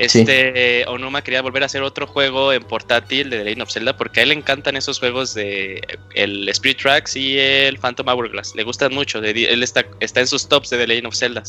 este 0.00 0.84
Onuma 0.88 1.22
quería 1.22 1.42
volver 1.42 1.62
a 1.62 1.66
hacer 1.66 1.82
otro 1.82 2.06
juego 2.06 2.52
en 2.52 2.62
portátil 2.62 3.30
de 3.30 3.38
The 3.38 3.44
Legend 3.44 3.62
of 3.62 3.70
Zelda 3.70 3.96
porque 3.96 4.20
a 4.20 4.22
él 4.22 4.30
le 4.30 4.34
encantan 4.36 4.76
esos 4.76 4.98
juegos 4.98 5.34
de 5.34 5.80
el 6.14 6.48
Spirit 6.48 6.78
Tracks 6.78 7.16
y 7.16 7.38
el 7.38 7.78
Phantom 7.78 8.08
Hourglass. 8.08 8.54
Le 8.54 8.64
gustan 8.64 8.94
mucho. 8.94 9.18
él 9.18 9.62
está, 9.62 9.84
está 10.00 10.20
en 10.20 10.26
sus 10.26 10.48
tops 10.48 10.70
de 10.70 10.78
The 10.78 10.86
Legend 10.86 11.06
of 11.06 11.14
Zelda. 11.14 11.42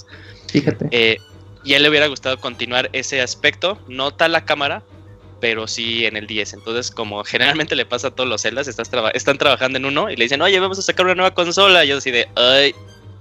Fíjate. 0.51 0.87
Eh, 0.91 1.17
y 1.63 1.73
a 1.73 1.77
él 1.77 1.83
le 1.83 1.89
hubiera 1.89 2.07
gustado 2.07 2.39
continuar 2.39 2.89
ese 2.93 3.21
aspecto, 3.21 3.77
no 3.87 4.11
tal 4.11 4.31
la 4.31 4.45
cámara, 4.45 4.81
pero 5.39 5.67
sí 5.67 6.05
en 6.05 6.17
el 6.17 6.27
10. 6.27 6.53
Entonces, 6.53 6.91
como 6.91 7.23
generalmente 7.23 7.75
le 7.75 7.85
pasa 7.85 8.07
a 8.07 8.11
todos 8.11 8.29
los 8.29 8.41
Zeldas, 8.41 8.67
están 8.67 9.37
trabajando 9.37 9.77
en 9.77 9.85
uno 9.85 10.09
y 10.09 10.15
le 10.15 10.25
dicen, 10.25 10.41
oye, 10.41 10.59
vamos 10.59 10.79
a 10.79 10.81
sacar 10.81 11.05
una 11.05 11.15
nueva 11.15 11.33
consola. 11.33 11.85
Y 11.85 11.89
yo 11.89 11.97
así 11.97 12.11
de, 12.11 12.27
ay. 12.35 12.73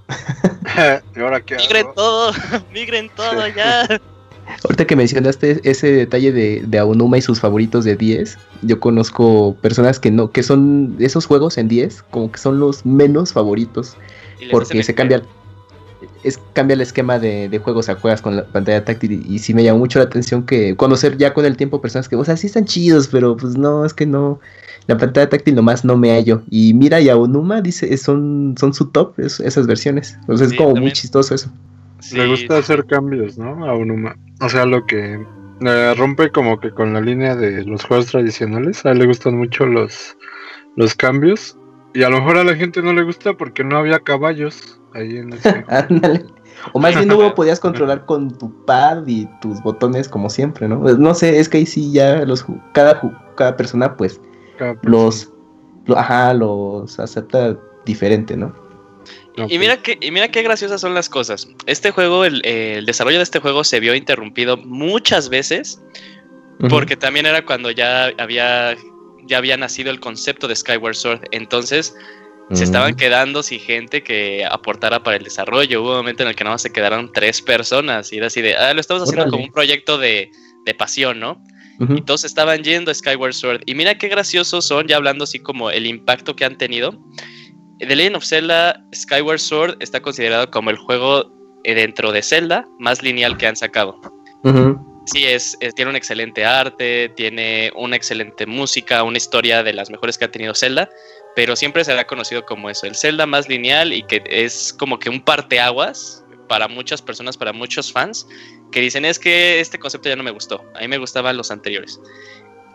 ¿Y 1.15 1.19
ahora 1.19 1.41
qué 1.41 1.55
Migren 1.55 1.93
todo, 1.93 2.33
migren 2.73 3.09
todo 3.09 3.47
ya. 3.47 3.87
Ahorita 4.63 4.85
que 4.85 4.95
mencionaste 4.95 5.59
ese 5.63 5.91
detalle 5.91 6.31
de, 6.31 6.63
de 6.65 6.77
Aonuma 6.79 7.17
y 7.17 7.21
sus 7.21 7.39
favoritos 7.39 7.85
de 7.85 7.95
10, 7.95 8.37
yo 8.63 8.79
conozco 8.79 9.55
personas 9.61 9.99
que 9.99 10.11
no, 10.11 10.31
que 10.31 10.43
son 10.43 10.95
esos 10.99 11.25
juegos 11.25 11.57
en 11.57 11.67
10, 11.67 12.03
como 12.03 12.31
que 12.31 12.39
son 12.39 12.59
los 12.59 12.85
menos 12.85 13.33
favoritos. 13.33 13.97
Porque 14.49 14.81
se 14.83 14.95
cambia, 14.95 15.21
es, 16.23 16.39
cambia 16.53 16.73
el 16.73 16.81
esquema 16.81 17.19
de, 17.19 17.59
juegos 17.63 17.89
a 17.89 17.95
juegas 17.95 18.21
con 18.21 18.35
la 18.35 18.45
pantalla 18.45 18.83
táctil. 18.83 19.23
Y, 19.27 19.39
sí 19.39 19.53
me 19.53 19.63
llamó 19.63 19.79
mucho 19.79 19.99
la 19.99 20.05
atención 20.05 20.43
que 20.43 20.75
conocer 20.75 21.17
ya 21.17 21.33
con 21.33 21.45
el 21.45 21.57
tiempo 21.57 21.81
personas 21.81 22.09
que, 22.09 22.15
o 22.15 22.25
sea, 22.25 22.37
sí 22.37 22.47
están 22.47 22.65
chidos, 22.65 23.07
pero 23.07 23.37
pues 23.37 23.57
no, 23.57 23.85
es 23.85 23.93
que 23.93 24.05
no. 24.05 24.39
La 24.87 24.97
pantalla 24.97 25.29
táctil 25.29 25.55
nomás 25.55 25.85
no 25.85 25.95
me 25.95 26.11
hallo. 26.11 26.41
Y 26.49 26.73
mira, 26.73 26.99
y 26.99 27.09
Aonuma 27.09 27.61
dice, 27.61 27.95
son, 27.97 28.55
son 28.59 28.73
su 28.73 28.87
top 28.87 29.19
esas 29.19 29.67
versiones. 29.67 30.17
Entonces 30.21 30.51
es 30.51 30.57
como 30.57 30.75
muy 30.75 30.91
chistoso 30.91 31.35
eso. 31.35 31.49
Le 32.13 32.27
gusta 32.27 32.57
hacer 32.57 32.85
cambios, 32.85 33.37
¿no? 33.37 33.65
A 33.65 33.75
Unuma. 33.75 34.15
O 34.41 34.49
sea, 34.49 34.65
lo 34.65 34.85
que 34.85 35.23
eh, 35.61 35.93
rompe 35.95 36.31
como 36.31 36.59
que 36.59 36.71
con 36.71 36.93
la 36.93 37.01
línea 37.01 37.35
de 37.35 37.63
los 37.65 37.85
juegos 37.85 38.07
tradicionales. 38.07 38.85
A 38.85 38.91
él 38.91 38.99
le 38.99 39.05
gustan 39.05 39.37
mucho 39.37 39.65
los, 39.65 40.17
los 40.75 40.95
cambios. 40.95 41.57
Y 41.93 42.03
a 42.03 42.09
lo 42.09 42.19
mejor 42.19 42.37
a 42.37 42.43
la 42.43 42.55
gente 42.55 42.81
no 42.81 42.93
le 42.93 43.03
gusta 43.03 43.33
porque 43.33 43.63
no 43.63 43.77
había 43.77 43.99
caballos 43.99 44.79
ahí 44.93 45.17
en 45.17 45.33
ese. 45.33 45.65
O 46.73 46.79
más 46.79 46.95
bien 46.95 47.07
no 47.07 47.33
podías 47.33 47.59
controlar 47.59 48.05
con 48.05 48.37
tu 48.37 48.65
pad 48.65 49.07
y 49.07 49.27
tus 49.41 49.61
botones 49.61 50.07
como 50.07 50.29
siempre, 50.29 50.67
¿no? 50.67 50.81
Pues, 50.81 50.97
no 50.97 51.13
sé, 51.13 51.39
es 51.39 51.49
que 51.49 51.57
ahí 51.57 51.65
sí 51.65 51.91
ya 51.91 52.25
los 52.25 52.45
cada 52.73 53.01
cada 53.35 53.57
persona 53.57 53.95
pues 53.95 54.21
los 54.83 55.31
ajá, 55.95 56.33
los 56.33 56.99
acepta 56.99 57.57
diferente, 57.85 58.37
¿no? 58.37 58.53
Y, 59.47 59.57
mira 59.59 59.81
que, 59.81 59.97
y 60.01 60.11
mira 60.11 60.29
qué 60.29 60.41
graciosas 60.41 60.81
son 60.81 60.93
las 60.93 61.09
cosas. 61.09 61.47
Este 61.65 61.91
juego, 61.91 62.25
el, 62.25 62.41
desarrollo 62.85 63.17
de 63.17 63.23
este 63.23 63.39
juego 63.39 63.63
se 63.63 63.79
vio 63.79 63.95
interrumpido 63.95 64.57
muchas 64.57 65.29
veces. 65.29 65.81
Porque 66.69 66.95
también 66.95 67.25
era 67.25 67.43
cuando 67.43 67.71
ya 67.71 68.11
había, 68.19 68.77
ya 69.25 69.37
había 69.37 69.57
nacido 69.57 69.89
el 69.89 69.99
concepto 69.99 70.47
de 70.47 70.55
Skyward 70.55 70.95
Sword. 70.95 71.21
Entonces 71.31 71.95
se 72.53 72.65
estaban 72.65 72.95
quedando 72.95 73.41
sin 73.41 73.59
gente 73.61 74.03
que 74.03 74.45
aportara 74.45 75.01
para 75.01 75.17
el 75.17 75.23
desarrollo. 75.23 75.81
Hubo 75.81 75.91
un 75.91 75.97
momento 75.97 76.23
en 76.23 76.29
el 76.29 76.35
que 76.35 76.43
nada 76.43 76.55
más 76.55 76.61
se 76.61 76.71
quedaron 76.71 77.11
tres 77.11 77.41
personas. 77.41 78.11
Y 78.13 78.17
era 78.17 78.27
así 78.27 78.41
de, 78.41 78.55
ah, 78.55 78.73
lo 78.73 78.81
estamos 78.81 79.03
haciendo 79.03 79.31
como 79.31 79.43
un 79.43 79.51
proyecto 79.51 79.97
de, 79.97 80.29
de 80.65 80.73
pasión, 80.73 81.19
¿no? 81.19 81.41
Y 81.95 82.01
todos 82.01 82.25
estaban 82.25 82.63
yendo 82.63 82.91
a 82.91 82.93
Skyward 82.93 83.33
Sword. 83.33 83.61
Y 83.65 83.73
mira 83.73 83.97
qué 83.97 84.07
graciosos 84.07 84.65
son, 84.65 84.87
ya 84.87 84.97
hablando 84.97 85.23
así 85.23 85.39
como 85.39 85.71
el 85.71 85.87
impacto 85.87 86.35
que 86.35 86.45
han 86.45 86.55
tenido. 86.55 86.93
The 87.87 87.95
Legend 87.95 88.15
of 88.17 88.23
Zelda 88.25 88.83
Skyward 88.93 89.39
Sword 89.39 89.77
está 89.79 90.01
considerado 90.01 90.49
como 90.51 90.69
el 90.69 90.77
juego 90.77 91.31
eh, 91.63 91.73
dentro 91.75 92.11
de 92.11 92.21
Zelda 92.23 92.65
más 92.79 93.01
lineal 93.03 93.37
que 93.37 93.47
han 93.47 93.55
sacado. 93.55 93.99
sí, 95.05 95.25
es, 95.25 95.57
es- 95.61 95.73
tiene 95.75 95.89
un 95.89 95.95
excelente 95.95 96.45
arte, 96.45 97.09
tiene 97.15 97.71
una 97.75 97.95
excelente 97.95 98.45
música, 98.45 99.03
una 99.03 99.17
historia 99.17 99.63
de 99.63 99.73
las 99.73 99.89
mejores 99.89 100.17
que 100.17 100.25
ha 100.25 100.31
tenido 100.31 100.53
Zelda, 100.55 100.89
pero 101.35 101.55
siempre 101.55 101.83
será 101.83 102.05
conocido 102.05 102.45
como 102.45 102.69
eso, 102.69 102.85
el 102.87 102.95
Zelda 102.95 103.25
más 103.25 103.47
lineal 103.49 103.93
y 103.93 104.03
que 104.03 104.23
es 104.27 104.73
como 104.73 104.99
que 104.99 105.09
un 105.09 105.21
parteaguas 105.21 106.23
para 106.47 106.67
muchas 106.67 107.01
personas, 107.01 107.37
para 107.37 107.53
muchos 107.53 107.91
fans, 107.91 108.27
que 108.71 108.81
dicen 108.81 109.05
es 109.05 109.17
que 109.19 109.59
este 109.59 109.79
concepto 109.79 110.09
ya 110.09 110.15
no 110.15 110.23
me 110.23 110.31
gustó, 110.31 110.63
a 110.75 110.79
mí 110.81 110.87
me 110.87 110.97
gustaban 110.97 111.37
los 111.37 111.49
anteriores. 111.51 111.99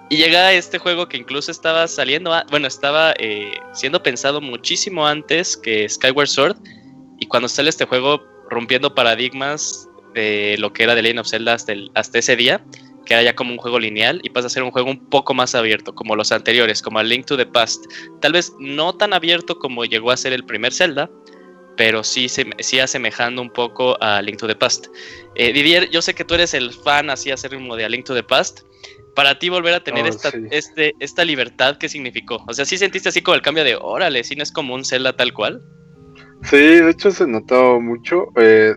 Y 0.08 0.18
llega 0.18 0.52
este 0.52 0.78
juego 0.78 1.08
que 1.08 1.16
incluso 1.16 1.50
estaba 1.50 1.88
saliendo, 1.88 2.32
bueno, 2.50 2.68
estaba 2.68 3.12
eh, 3.18 3.58
siendo 3.72 4.02
pensado 4.02 4.40
muchísimo 4.40 5.06
antes 5.06 5.56
que 5.56 5.88
Skyward 5.88 6.28
Sword, 6.28 6.56
y 7.18 7.26
cuando 7.26 7.48
sale 7.48 7.70
este 7.70 7.86
juego 7.86 8.22
rompiendo 8.48 8.94
paradigmas 8.94 9.88
de 10.14 10.56
lo 10.58 10.72
que 10.72 10.84
era 10.84 10.94
The 10.94 11.02
Legend 11.02 11.20
of 11.20 11.28
Zelda 11.28 11.54
hasta, 11.54 11.72
el- 11.72 11.90
hasta 11.94 12.18
ese 12.20 12.36
día, 12.36 12.64
que 13.04 13.14
era 13.14 13.22
ya 13.22 13.34
como 13.34 13.50
un 13.52 13.58
juego 13.58 13.78
lineal 13.80 14.20
y 14.22 14.30
pasa 14.30 14.46
a 14.46 14.50
ser 14.50 14.62
un 14.62 14.70
juego 14.70 14.90
un 14.90 15.08
poco 15.10 15.34
más 15.34 15.54
abierto, 15.54 15.94
como 15.94 16.14
los 16.14 16.30
anteriores, 16.30 16.82
como 16.82 16.98
A 16.98 17.02
Link 17.02 17.26
to 17.26 17.36
the 17.36 17.46
Past. 17.46 17.84
Tal 18.20 18.32
vez 18.32 18.52
no 18.60 18.94
tan 18.96 19.12
abierto 19.12 19.58
como 19.58 19.84
llegó 19.84 20.10
a 20.12 20.16
ser 20.16 20.32
el 20.32 20.44
primer 20.44 20.72
Zelda, 20.72 21.10
pero 21.76 22.02
sí, 22.04 22.28
sí 22.28 22.78
asemejando 22.80 23.42
un 23.42 23.50
poco 23.50 23.96
a 24.00 24.22
Link 24.22 24.38
to 24.38 24.46
the 24.46 24.56
Past. 24.56 24.86
Eh, 25.34 25.52
Didier, 25.52 25.90
yo 25.90 26.00
sé 26.00 26.14
que 26.14 26.24
tú 26.24 26.34
eres 26.34 26.54
el 26.54 26.72
fan 26.72 27.10
así 27.10 27.30
acérrimo 27.30 27.76
de 27.76 27.84
A 27.84 27.88
Link 27.88 28.06
to 28.06 28.14
the 28.14 28.22
Past. 28.22 28.60
Para 29.16 29.38
ti 29.38 29.48
volver 29.48 29.74
a 29.74 29.80
tener 29.82 30.04
Oh, 30.04 30.08
esta, 30.08 30.30
sí. 30.30 30.38
este, 30.50 30.94
esta 31.00 31.24
libertad, 31.24 31.78
¿qué 31.78 31.88
significó? 31.88 32.44
O 32.46 32.52
sea, 32.54 32.64
sí 32.64 32.76
sentiste 32.78 33.08
así 33.08 33.22
como 33.22 33.34
el 33.34 33.42
cambio 33.42 33.64
de, 33.64 33.74
órale, 33.74 34.22
sí 34.22 34.36
no 34.36 34.42
es 34.44 34.52
como 34.52 34.74
un 34.74 34.84
Zelda 34.84 35.16
tal 35.16 35.32
cual. 35.32 35.62
Sí, 36.42 36.56
de 36.58 36.90
hecho 36.90 37.10
se 37.10 37.26
notó 37.26 37.80
mucho. 37.80 38.26
eh, 38.36 38.74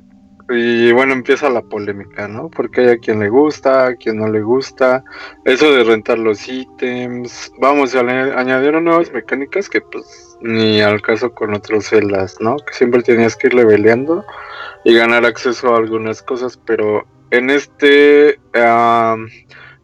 y 0.51 0.91
bueno, 0.93 1.13
empieza 1.13 1.47
la 1.47 1.61
polémica, 1.61 2.27
¿no? 2.27 2.49
Porque 2.49 2.81
hay 2.81 2.87
a 2.89 2.97
quien 2.97 3.19
le 3.19 3.29
gusta, 3.29 3.85
a 3.85 3.95
quien 3.95 4.17
no 4.17 4.27
le 4.31 4.41
gusta. 4.41 5.03
Eso 5.45 5.71
de 5.71 5.83
rentar 5.83 6.17
los 6.17 6.47
ítems. 6.47 7.51
Vamos, 7.59 7.93
le- 7.93 8.33
añadieron 8.33 8.85
nuevas 8.85 9.11
mecánicas 9.13 9.69
que 9.69 9.79
pues 9.81 10.05
ni 10.41 10.81
al 10.81 11.03
caso 11.03 11.31
con 11.35 11.53
otros 11.53 11.85
celdas, 11.85 12.37
¿no? 12.39 12.55
Que 12.57 12.73
siempre 12.73 13.03
tenías 13.03 13.35
que 13.35 13.45
ir 13.47 13.53
leveleando 13.53 14.25
y 14.85 14.95
ganar 14.95 15.23
acceso 15.25 15.75
a 15.75 15.77
algunas 15.77 16.23
cosas. 16.23 16.57
Pero 16.65 17.05
en 17.29 17.51
este... 17.51 18.39
am, 18.55 19.27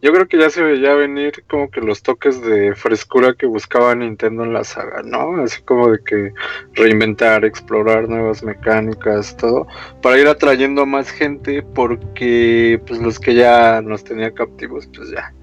yo 0.06 0.12
creo 0.12 0.28
que 0.28 0.38
ya 0.38 0.50
se 0.50 0.62
veía 0.62 0.94
venir 0.94 1.42
como 1.50 1.68
que 1.68 1.80
los 1.80 2.00
toques 2.00 2.40
de 2.40 2.76
frescura 2.76 3.34
que 3.34 3.44
buscaba 3.44 3.92
Nintendo 3.92 4.44
en 4.44 4.52
la 4.52 4.62
saga, 4.62 5.02
¿no? 5.02 5.42
Así 5.42 5.60
como 5.62 5.90
de 5.90 5.98
que 6.04 6.32
reinventar, 6.74 7.44
explorar 7.44 8.08
nuevas 8.08 8.44
mecánicas, 8.44 9.36
todo, 9.36 9.66
para 10.02 10.16
ir 10.16 10.28
atrayendo 10.28 10.82
a 10.82 10.86
más 10.86 11.10
gente 11.10 11.60
porque 11.74 12.80
pues 12.86 13.00
los 13.00 13.18
que 13.18 13.34
ya 13.34 13.82
nos 13.82 14.04
tenía 14.04 14.32
captivos, 14.32 14.88
pues 14.94 15.10
ya, 15.10 15.34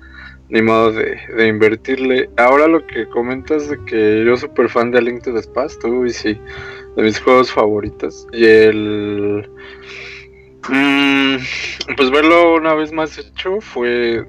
ni 0.48 0.62
modo 0.62 0.94
de, 0.94 1.46
invertirle. 1.46 2.30
Ahora 2.38 2.66
lo 2.70 2.88
que 2.88 3.06
comentas 3.10 3.68
de 3.68 3.84
que 3.84 4.24
yo 4.26 4.38
súper 4.38 4.70
fan 4.70 4.92
de 4.92 5.00
A 5.00 5.02
Link 5.02 5.24
to 5.24 5.34
the 5.34 5.46
Past, 5.50 5.84
uy 5.84 6.10
sí, 6.12 6.40
de 6.96 7.04
mis 7.04 7.20
juegos 7.20 7.52
favoritos. 7.52 8.26
Y 8.32 8.46
el... 8.46 9.50
mm, 10.70 11.36
pues 11.98 12.10
verlo 12.12 12.56
una 12.56 12.76
vez 12.76 12.94
más 12.94 13.18
hecho 13.18 13.60
fue 13.60 14.26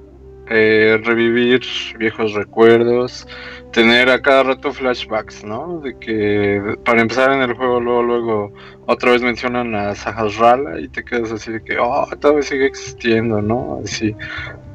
eh, 0.50 1.00
revivir 1.02 1.62
viejos 1.98 2.34
recuerdos, 2.34 3.26
tener 3.72 4.10
a 4.10 4.20
cada 4.20 4.42
rato 4.44 4.72
flashbacks, 4.72 5.44
¿no? 5.44 5.80
De 5.80 5.98
que 5.98 6.76
para 6.84 7.00
empezar 7.00 7.32
en 7.32 7.42
el 7.42 7.54
juego 7.54 7.80
luego 7.80 8.02
luego 8.02 8.52
otra 8.86 9.12
vez 9.12 9.22
mencionan 9.22 9.74
a 9.74 9.94
Sahasrara 9.94 10.80
y 10.80 10.88
te 10.88 11.04
quedas 11.04 11.32
así 11.32 11.52
de 11.52 11.62
que 11.62 11.78
oh 11.78 12.06
todavía 12.20 12.42
sigue 12.42 12.66
existiendo, 12.66 13.40
¿no? 13.40 13.80
Así, 13.84 14.14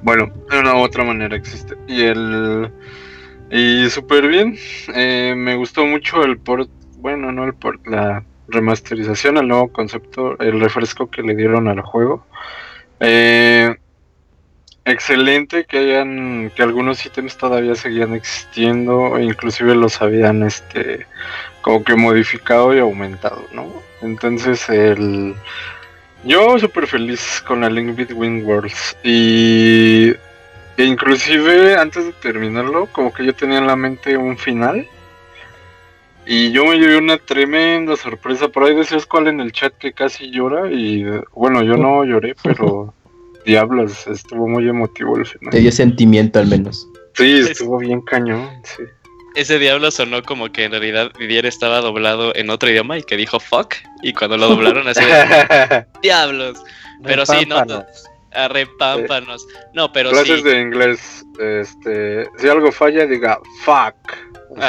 bueno, 0.03 0.31
de 0.49 0.59
una 0.59 0.75
u 0.75 0.79
otra 0.79 1.03
manera 1.03 1.35
existe. 1.35 1.75
Y 1.87 2.01
el 2.01 2.71
y 3.51 3.89
súper 3.89 4.27
bien, 4.27 4.57
eh, 4.93 5.33
me 5.35 5.55
gustó 5.55 5.85
mucho 5.85 6.23
el 6.23 6.37
port, 6.37 6.69
bueno 6.97 7.31
no 7.31 7.45
el 7.45 7.53
port, 7.53 7.85
la 7.87 8.23
remasterización, 8.47 9.37
el 9.37 9.47
nuevo 9.47 9.71
concepto, 9.71 10.37
el 10.39 10.59
refresco 10.59 11.09
que 11.09 11.23
le 11.23 11.35
dieron 11.35 11.67
al 11.67 11.81
juego. 11.81 12.25
Eh, 12.99 13.75
excelente 14.89 15.65
que 15.65 15.77
hayan 15.77 16.51
que 16.55 16.63
algunos 16.63 17.05
ítems 17.05 17.37
todavía 17.37 17.75
seguían 17.75 18.13
existiendo 18.13 19.17
e 19.17 19.23
inclusive 19.23 19.75
los 19.75 20.01
habían 20.01 20.43
este 20.43 21.05
como 21.61 21.83
que 21.83 21.95
modificado 21.95 22.73
y 22.73 22.79
aumentado 22.79 23.45
no 23.53 23.81
entonces 24.01 24.69
el 24.69 25.35
yo 26.23 26.59
súper 26.59 26.85
feliz 26.85 27.41
con 27.47 27.61
la 27.61 27.69
Link 27.69 27.95
Between 27.95 28.45
Worlds. 28.45 28.97
Y 29.03 30.09
e 30.77 30.83
inclusive 30.85 31.75
antes 31.75 32.05
de 32.05 32.13
terminarlo 32.13 32.87
como 32.87 33.13
que 33.13 33.25
yo 33.25 33.33
tenía 33.33 33.57
en 33.57 33.67
la 33.67 33.75
mente 33.75 34.17
un 34.17 34.37
final. 34.37 34.87
Y 36.25 36.51
yo 36.51 36.65
me 36.65 36.77
llevé 36.77 36.97
una 36.97 37.17
tremenda 37.17 37.95
sorpresa. 37.95 38.49
Por 38.49 38.63
ahí 38.63 38.75
decías 38.75 39.05
cuál 39.05 39.27
en 39.27 39.39
el 39.39 39.51
chat 39.51 39.73
que 39.73 39.93
casi 39.93 40.29
llora 40.29 40.69
y 40.69 41.05
bueno 41.33 41.63
yo 41.63 41.77
no 41.77 42.03
lloré 42.03 42.35
pero 42.43 42.93
diablos 43.45 44.07
estuvo 44.07 44.47
muy 44.47 44.67
emotivo 44.67 45.17
el 45.17 45.25
final 45.25 45.51
Te 45.51 45.59
dio 45.59 45.71
sentimiento 45.71 46.39
al 46.39 46.47
menos. 46.47 46.87
Sí, 47.15 47.39
estuvo 47.39 47.77
bien 47.77 48.01
cañón, 48.01 48.49
sí. 48.63 48.83
Ese 49.35 49.59
diablo 49.59 49.91
sonó 49.91 50.23
como 50.23 50.51
que 50.51 50.65
en 50.65 50.71
realidad 50.71 51.11
Didier 51.19 51.45
estaba 51.45 51.81
doblado 51.81 52.35
en 52.35 52.49
otro 52.49 52.69
idioma 52.69 52.97
y 52.97 53.03
que 53.03 53.15
dijo 53.15 53.39
fuck. 53.39 53.75
Y 54.01 54.13
cuando 54.13 54.37
lo 54.37 54.47
doblaron 54.47 54.87
así, 54.87 55.01
diablos. 56.01 56.57
Pero 57.03 57.25
sí, 57.25 57.45
no, 57.47 57.59
Repámpanos. 57.61 58.05
arrepámpanos. 58.31 59.47
No, 59.73 59.91
pero 59.91 60.09
Clases 60.09 60.41
sí. 60.41 60.43
de 60.43 60.59
inglés, 60.59 61.25
este, 61.39 62.27
si 62.37 62.49
algo 62.49 62.71
falla, 62.71 63.05
diga 63.05 63.39
fuck. 63.63 63.95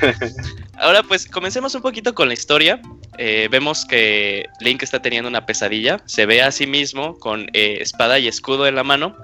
Ahora 0.80 1.02
pues 1.02 1.26
comencemos 1.26 1.74
un 1.74 1.82
poquito 1.82 2.14
con 2.14 2.28
la 2.28 2.34
historia. 2.34 2.80
Eh, 3.18 3.48
vemos 3.50 3.84
que 3.84 4.46
Link 4.60 4.82
está 4.82 5.02
teniendo 5.02 5.28
una 5.28 5.44
pesadilla. 5.44 6.00
Se 6.06 6.24
ve 6.24 6.42
a 6.42 6.52
sí 6.52 6.66
mismo 6.66 7.18
con 7.18 7.48
eh, 7.52 7.78
espada 7.80 8.18
y 8.18 8.28
escudo 8.28 8.66
en 8.66 8.76
la 8.76 8.84
mano 8.84 9.16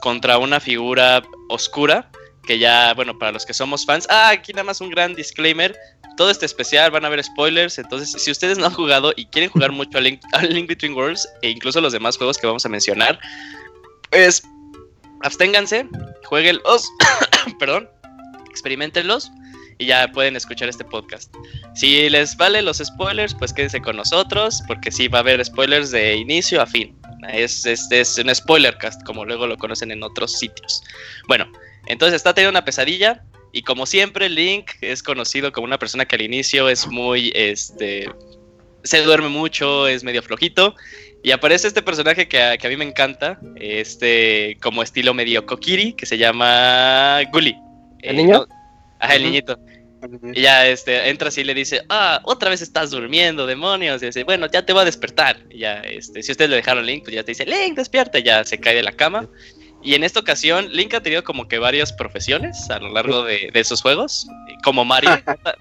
contra 0.00 0.38
una 0.38 0.60
figura 0.60 1.22
oscura 1.48 2.10
que 2.46 2.58
ya, 2.58 2.94
bueno, 2.94 3.18
para 3.18 3.32
los 3.32 3.44
que 3.44 3.52
somos 3.52 3.84
fans, 3.84 4.06
ah, 4.10 4.30
aquí 4.30 4.52
nada 4.52 4.64
más 4.64 4.80
un 4.80 4.90
gran 4.90 5.14
disclaimer. 5.14 5.76
Todo 6.16 6.30
este 6.30 6.46
especial 6.46 6.90
van 6.90 7.04
a 7.04 7.08
haber 7.08 7.22
spoilers, 7.22 7.78
entonces 7.78 8.10
si 8.22 8.30
ustedes 8.30 8.58
no 8.58 8.66
han 8.66 8.72
jugado 8.72 9.12
y 9.16 9.26
quieren 9.26 9.50
jugar 9.50 9.70
mucho 9.70 9.98
a 9.98 10.00
Link 10.00 10.68
Between 10.68 10.94
Worlds 10.94 11.28
e 11.42 11.50
incluso 11.50 11.80
los 11.80 11.92
demás 11.92 12.16
juegos 12.16 12.38
que 12.38 12.46
vamos 12.46 12.64
a 12.66 12.68
mencionar, 12.68 13.20
pues 14.10 14.42
absténganse, 15.22 15.86
jueguenlos, 16.24 16.88
perdón, 17.58 17.88
experimentenlos 18.50 19.30
y 19.78 19.86
ya 19.86 20.08
pueden 20.08 20.36
escuchar 20.36 20.68
este 20.68 20.84
podcast. 20.84 21.32
Si 21.74 22.08
les 22.10 22.36
vale 22.36 22.62
los 22.62 22.78
spoilers, 22.78 23.34
pues 23.34 23.52
quédense 23.52 23.80
con 23.80 23.96
nosotros, 23.96 24.62
porque 24.66 24.90
sí 24.90 25.08
va 25.08 25.18
a 25.18 25.20
haber 25.22 25.44
spoilers 25.44 25.90
de 25.90 26.16
inicio 26.16 26.60
a 26.60 26.66
fin. 26.66 26.96
Es, 27.32 27.64
es, 27.66 27.86
es 27.90 28.18
un 28.18 28.34
spoiler 28.34 28.76
cast, 28.78 29.02
como 29.04 29.24
luego 29.24 29.46
lo 29.46 29.56
conocen 29.56 29.90
en 29.90 30.02
otros 30.02 30.38
sitios. 30.38 30.82
Bueno, 31.26 31.50
entonces 31.86 32.16
está 32.16 32.34
teniendo 32.34 32.50
una 32.58 32.64
pesadilla. 32.64 33.22
Y 33.52 33.62
como 33.62 33.86
siempre, 33.86 34.28
Link 34.28 34.72
es 34.82 35.02
conocido 35.02 35.52
como 35.52 35.64
una 35.66 35.78
persona 35.78 36.04
que 36.04 36.16
al 36.16 36.22
inicio 36.22 36.68
es 36.68 36.86
muy, 36.86 37.32
este, 37.34 38.10
se 38.84 39.02
duerme 39.02 39.28
mucho, 39.28 39.88
es 39.88 40.04
medio 40.04 40.22
flojito. 40.22 40.74
Y 41.22 41.30
aparece 41.30 41.66
este 41.66 41.82
personaje 41.82 42.28
que 42.28 42.42
a, 42.42 42.58
que 42.58 42.66
a 42.66 42.70
mí 42.70 42.76
me 42.76 42.84
encanta, 42.84 43.40
este, 43.56 44.56
como 44.62 44.82
estilo 44.82 45.14
medio 45.14 45.46
Kokiri, 45.46 45.94
que 45.94 46.04
se 46.06 46.18
llama 46.18 47.20
Gully. 47.32 47.56
¿El 48.02 48.16
niño? 48.16 48.46
no- 48.48 48.57
Ajá, 48.98 49.14
el 49.14 49.24
niñito. 49.24 49.58
Y 50.32 50.42
ya 50.42 50.68
este, 50.68 51.08
entra 51.08 51.28
así 51.28 51.40
y 51.40 51.44
le 51.44 51.54
dice, 51.54 51.82
ah, 51.88 52.20
otra 52.24 52.50
vez 52.50 52.62
estás 52.62 52.90
durmiendo, 52.90 53.46
demonios. 53.46 54.02
Y 54.02 54.06
dice, 54.06 54.24
bueno, 54.24 54.46
ya 54.46 54.64
te 54.64 54.72
voy 54.72 54.82
a 54.82 54.84
despertar. 54.84 55.38
Y 55.50 55.58
ya, 55.60 55.80
este, 55.80 56.22
si 56.22 56.32
ustedes 56.32 56.50
le 56.50 56.56
dejaron 56.56 56.86
Link, 56.86 57.04
pues 57.04 57.16
ya 57.16 57.24
te 57.24 57.32
dice, 57.32 57.46
Link, 57.46 57.76
despierta. 57.76 58.18
Y 58.18 58.22
ya 58.22 58.44
se 58.44 58.58
cae 58.58 58.76
de 58.76 58.82
la 58.82 58.92
cama. 58.92 59.28
Y 59.82 59.94
en 59.94 60.04
esta 60.04 60.20
ocasión, 60.20 60.68
Link 60.70 60.94
ha 60.94 61.02
tenido 61.02 61.22
como 61.24 61.46
que 61.48 61.58
varias 61.58 61.92
profesiones 61.92 62.68
a 62.70 62.78
lo 62.78 62.90
largo 62.90 63.24
de, 63.24 63.50
de 63.52 63.64
sus 63.64 63.82
juegos. 63.82 64.26
Como 64.64 64.84
Mario, 64.84 65.10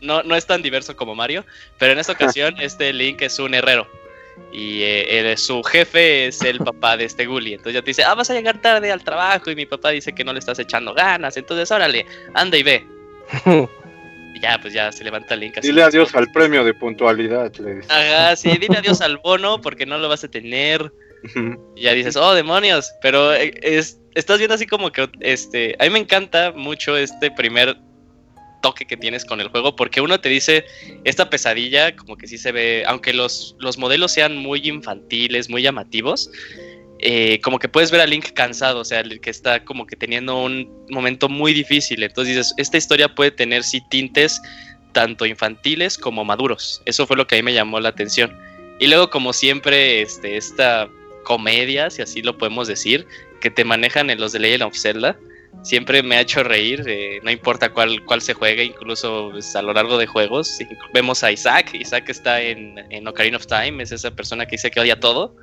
no, 0.02 0.24
no 0.24 0.36
es 0.36 0.46
tan 0.46 0.62
diverso 0.62 0.96
como 0.96 1.14
Mario, 1.14 1.46
pero 1.78 1.94
en 1.94 2.00
esta 2.00 2.14
ocasión, 2.14 2.56
este 2.60 2.94
Link 2.94 3.22
es 3.22 3.38
un 3.40 3.54
herrero. 3.54 3.88
Y 4.52 4.82
eh, 4.82 5.32
eh, 5.32 5.38
su 5.38 5.64
jefe 5.64 6.28
es 6.28 6.42
el 6.42 6.60
papá 6.60 6.98
de 6.98 7.06
este 7.06 7.26
Gully. 7.26 7.54
Entonces 7.54 7.74
ya 7.74 7.82
te 7.82 7.92
dice, 7.92 8.04
ah, 8.04 8.16
vas 8.16 8.30
a 8.30 8.34
llegar 8.34 8.62
tarde 8.62 8.92
al 8.92 9.04
trabajo. 9.04 9.52
Y 9.52 9.56
mi 9.56 9.66
papá 9.66 9.90
dice 9.90 10.14
que 10.14 10.24
no 10.24 10.34
le 10.34 10.40
estás 10.40 10.60
echando 10.60 10.94
ganas. 10.94 11.38
Entonces, 11.38 11.70
órale, 11.72 12.06
anda 12.34 12.58
y 12.58 12.64
ve. 12.64 12.97
Y 14.34 14.40
ya, 14.40 14.60
pues 14.62 14.74
ya 14.74 14.92
se 14.92 15.04
levanta 15.04 15.36
Link 15.36 15.58
así. 15.58 15.68
Dile 15.68 15.84
adiós 15.84 16.14
al 16.14 16.32
premio 16.32 16.64
de 16.64 16.74
puntualidad. 16.74 17.52
Ajá, 17.90 18.36
sí, 18.36 18.50
dile 18.58 18.78
adiós 18.78 19.02
al 19.02 19.18
bono 19.18 19.60
porque 19.62 19.86
no 19.86 19.98
lo 19.98 20.10
vas 20.10 20.24
a 20.24 20.28
tener. 20.28 20.92
Y 21.76 21.82
ya 21.82 21.94
dices, 21.94 22.16
oh, 22.16 22.34
demonios. 22.34 22.92
Pero 23.02 23.34
eh, 23.34 23.54
es, 23.62 24.00
estás 24.16 24.38
viendo 24.38 24.56
así 24.56 24.68
como 24.68 24.92
que, 24.92 25.10
este, 25.22 25.76
a 25.80 25.86
mí 25.86 25.90
me 25.90 26.00
encanta 26.00 26.52
mucho 26.52 26.96
este 26.96 27.32
primer 27.32 27.78
toque 28.62 28.86
que 28.86 28.98
tienes 28.98 29.26
con 29.26 29.40
el 29.40 29.50
juego 29.50 29.76
porque 29.76 30.02
uno 30.02 30.20
te 30.20 30.30
dice, 30.30 30.66
esta 31.04 31.30
pesadilla 31.30 31.96
como 31.96 32.18
que 32.18 32.28
sí 32.28 32.38
se 32.38 32.52
ve, 32.52 32.84
aunque 32.88 33.14
los, 33.14 33.56
los 33.60 33.78
modelos 33.78 34.12
sean 34.12 34.38
muy 34.38 34.68
infantiles, 34.68 35.50
muy 35.50 35.62
llamativos, 35.62 36.30
eh, 37.00 37.40
como 37.42 37.60
que 37.60 37.70
puedes 37.70 37.92
ver 37.92 38.02
a 38.02 38.08
Link 38.08 38.32
cansado, 38.34 38.80
o 38.80 38.86
sea, 38.86 39.04
que 39.04 39.30
está 39.30 39.64
como 39.64 39.86
que 39.86 39.96
teniendo 39.96 40.42
un 40.44 40.86
momento 40.90 41.30
muy 41.30 41.54
difícil. 41.54 42.02
Entonces 42.04 42.36
dices, 42.36 42.54
esta 42.58 42.78
historia 42.78 43.14
puede 43.14 43.32
tener 43.32 43.64
sí 43.64 43.82
tintes 43.90 44.42
tanto 44.94 45.26
infantiles 45.26 45.98
como 45.98 46.26
maduros. 46.26 46.82
Eso 46.86 47.06
fue 47.06 47.18
lo 47.18 47.28
que 47.28 47.36
a 47.36 47.38
mí 47.40 47.44
me 47.44 47.54
llamó 47.54 47.80
la 47.80 47.90
atención. 47.90 48.36
Y 48.80 48.88
luego, 48.88 49.10
como 49.10 49.34
siempre, 49.34 50.02
este, 50.02 50.38
esta 50.38 50.90
comedia, 51.24 51.90
si 51.90 52.02
así 52.02 52.22
lo 52.22 52.38
podemos 52.38 52.68
decir, 52.68 53.06
que 53.42 53.52
te 53.52 53.64
manejan 53.64 54.10
en 54.10 54.20
los 54.20 54.32
de 54.32 54.40
Legend 54.40 54.64
of 54.64 54.78
Zelda, 54.78 55.18
siempre 55.62 56.02
me 56.02 56.16
ha 56.16 56.22
hecho 56.22 56.44
reír, 56.44 56.84
eh, 56.88 57.20
no 57.24 57.30
importa 57.30 57.70
cuál, 57.70 58.04
cuál 58.06 58.22
se 58.22 58.34
juegue, 58.34 58.64
incluso 58.64 59.30
pues, 59.32 59.56
a 59.56 59.62
lo 59.62 59.74
largo 59.74 59.98
de 59.98 60.08
juegos. 60.08 60.58
Vemos 60.94 61.24
a 61.24 61.32
Isaac, 61.32 61.74
Isaac 61.74 62.10
está 62.10 62.42
en, 62.42 62.84
en 62.90 63.08
Ocarina 63.08 63.38
of 63.38 63.46
Time, 63.46 63.84
es 63.84 63.92
esa 63.92 64.12
persona 64.12 64.46
que 64.46 64.52
dice 64.52 64.72
que 64.72 64.80
odia 64.80 65.00
todo 65.00 65.36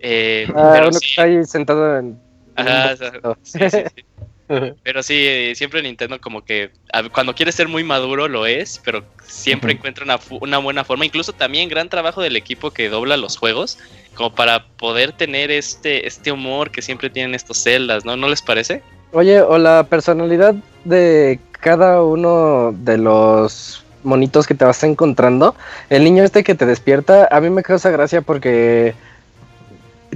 eh, 0.00 0.46
ah, 0.54 0.72
pero 0.74 0.92
sí. 0.92 1.10
está 1.10 1.22
ahí 1.22 1.44
sentado 1.44 1.98
en. 1.98 2.18
pero 4.82 5.02
sí, 5.02 5.26
eh, 5.26 5.52
siempre 5.54 5.82
Nintendo 5.82 6.20
como 6.20 6.44
que 6.44 6.70
cuando 7.12 7.34
quiere 7.34 7.52
ser 7.52 7.68
muy 7.68 7.84
maduro 7.84 8.28
lo 8.28 8.46
es, 8.46 8.80
pero 8.84 9.02
siempre 9.22 9.72
encuentra 9.72 10.04
una, 10.04 10.18
una, 10.40 10.58
buena 10.58 10.84
forma. 10.84 11.04
Incluso 11.04 11.32
también 11.32 11.68
gran 11.68 11.88
trabajo 11.88 12.22
del 12.22 12.36
equipo 12.36 12.70
que 12.70 12.88
dobla 12.88 13.16
los 13.16 13.36
juegos, 13.36 13.78
como 14.14 14.34
para 14.34 14.66
poder 14.78 15.12
tener 15.12 15.50
este, 15.50 16.06
este 16.06 16.32
humor 16.32 16.70
que 16.70 16.82
siempre 16.82 17.10
tienen 17.10 17.34
estos 17.34 17.58
celdas, 17.58 18.04
¿no? 18.04 18.16
¿No 18.16 18.28
les 18.28 18.42
parece? 18.42 18.82
Oye, 19.12 19.40
o 19.40 19.58
la 19.58 19.86
personalidad 19.88 20.54
de 20.84 21.40
cada 21.52 22.02
uno 22.02 22.72
de 22.72 22.98
los 22.98 23.84
monitos 24.02 24.46
que 24.46 24.54
te 24.54 24.64
vas 24.64 24.82
encontrando, 24.84 25.56
el 25.90 26.04
niño 26.04 26.22
este 26.22 26.44
que 26.44 26.54
te 26.54 26.64
despierta, 26.64 27.28
a 27.30 27.40
mí 27.40 27.50
me 27.50 27.62
causa 27.62 27.90
gracia 27.90 28.22
porque 28.22 28.94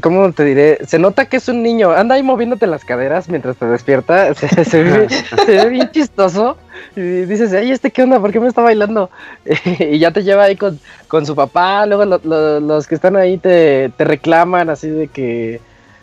¿Cómo 0.01 0.33
te 0.33 0.45
diré? 0.45 0.79
Se 0.87 0.99
nota 0.99 1.27
que 1.27 1.37
es 1.37 1.49
un 1.49 1.63
niño. 1.63 1.93
Anda 1.93 2.15
ahí 2.15 2.23
moviéndote 2.23 2.67
las 2.67 2.85
caderas 2.85 3.29
mientras 3.29 3.57
te 3.57 3.67
despierta. 3.67 4.35
Se, 4.35 4.83
ve, 4.83 5.69
bien 5.69 5.91
chistoso. 5.91 6.57
Y 6.97 7.01
dices, 7.01 7.53
ay, 7.53 7.71
¿este 7.71 7.91
qué 7.91 8.03
onda? 8.03 8.21
¿Por 8.21 8.33
qué 8.33 8.41
me 8.41 8.49
está 8.49 8.63
bailando? 8.63 9.11
y 9.79 9.99
ya 9.99 10.11
te 10.13 10.23
lleva 10.23 10.45
ahí 10.45 10.57
con, 10.57 10.79
su 11.27 11.35
papá. 11.35 11.87
Luego 11.87 12.05
los 12.05 12.87
que 12.87 12.95
están 12.95 13.17
ahí 13.17 13.39
te, 13.39 13.93
reclaman 13.99 14.71
así 14.71 14.89
de 14.89 15.09
que, 15.09 15.61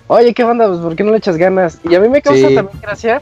oye, 0.07 0.33
¿qué 0.33 0.43
onda? 0.43 0.67
Pues, 0.67 0.79
¿por 0.79 0.95
qué 0.95 1.03
no 1.03 1.11
le 1.11 1.17
echas 1.17 1.37
ganas? 1.37 1.79
Y 1.83 1.95
a 1.95 1.99
mí 1.99 2.09
me 2.09 2.21
causa 2.21 2.47
también 2.53 2.79
gracia 2.81 3.21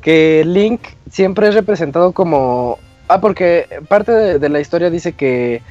que 0.00 0.42
Link 0.44 0.80
siempre 1.10 1.48
es 1.48 1.54
representado 1.54 2.12
como... 2.12 2.78
Ah, 3.08 3.20
porque 3.20 3.66
parte 3.88 4.38
de 4.38 4.48
la 4.48 4.60
historia 4.60 4.90
dice 4.90 5.12
que 5.12 5.62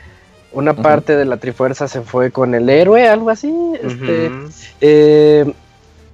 una 0.53 0.73
parte 0.73 1.15
de 1.15 1.25
la 1.25 1.37
Trifuerza 1.37 1.87
se 1.87 2.01
fue 2.01 2.31
con 2.31 2.53
el 2.55 2.69
héroe, 2.69 3.07
algo 3.07 3.29
así. 3.29 3.53
Este, 3.81 4.31
eh, 4.81 5.53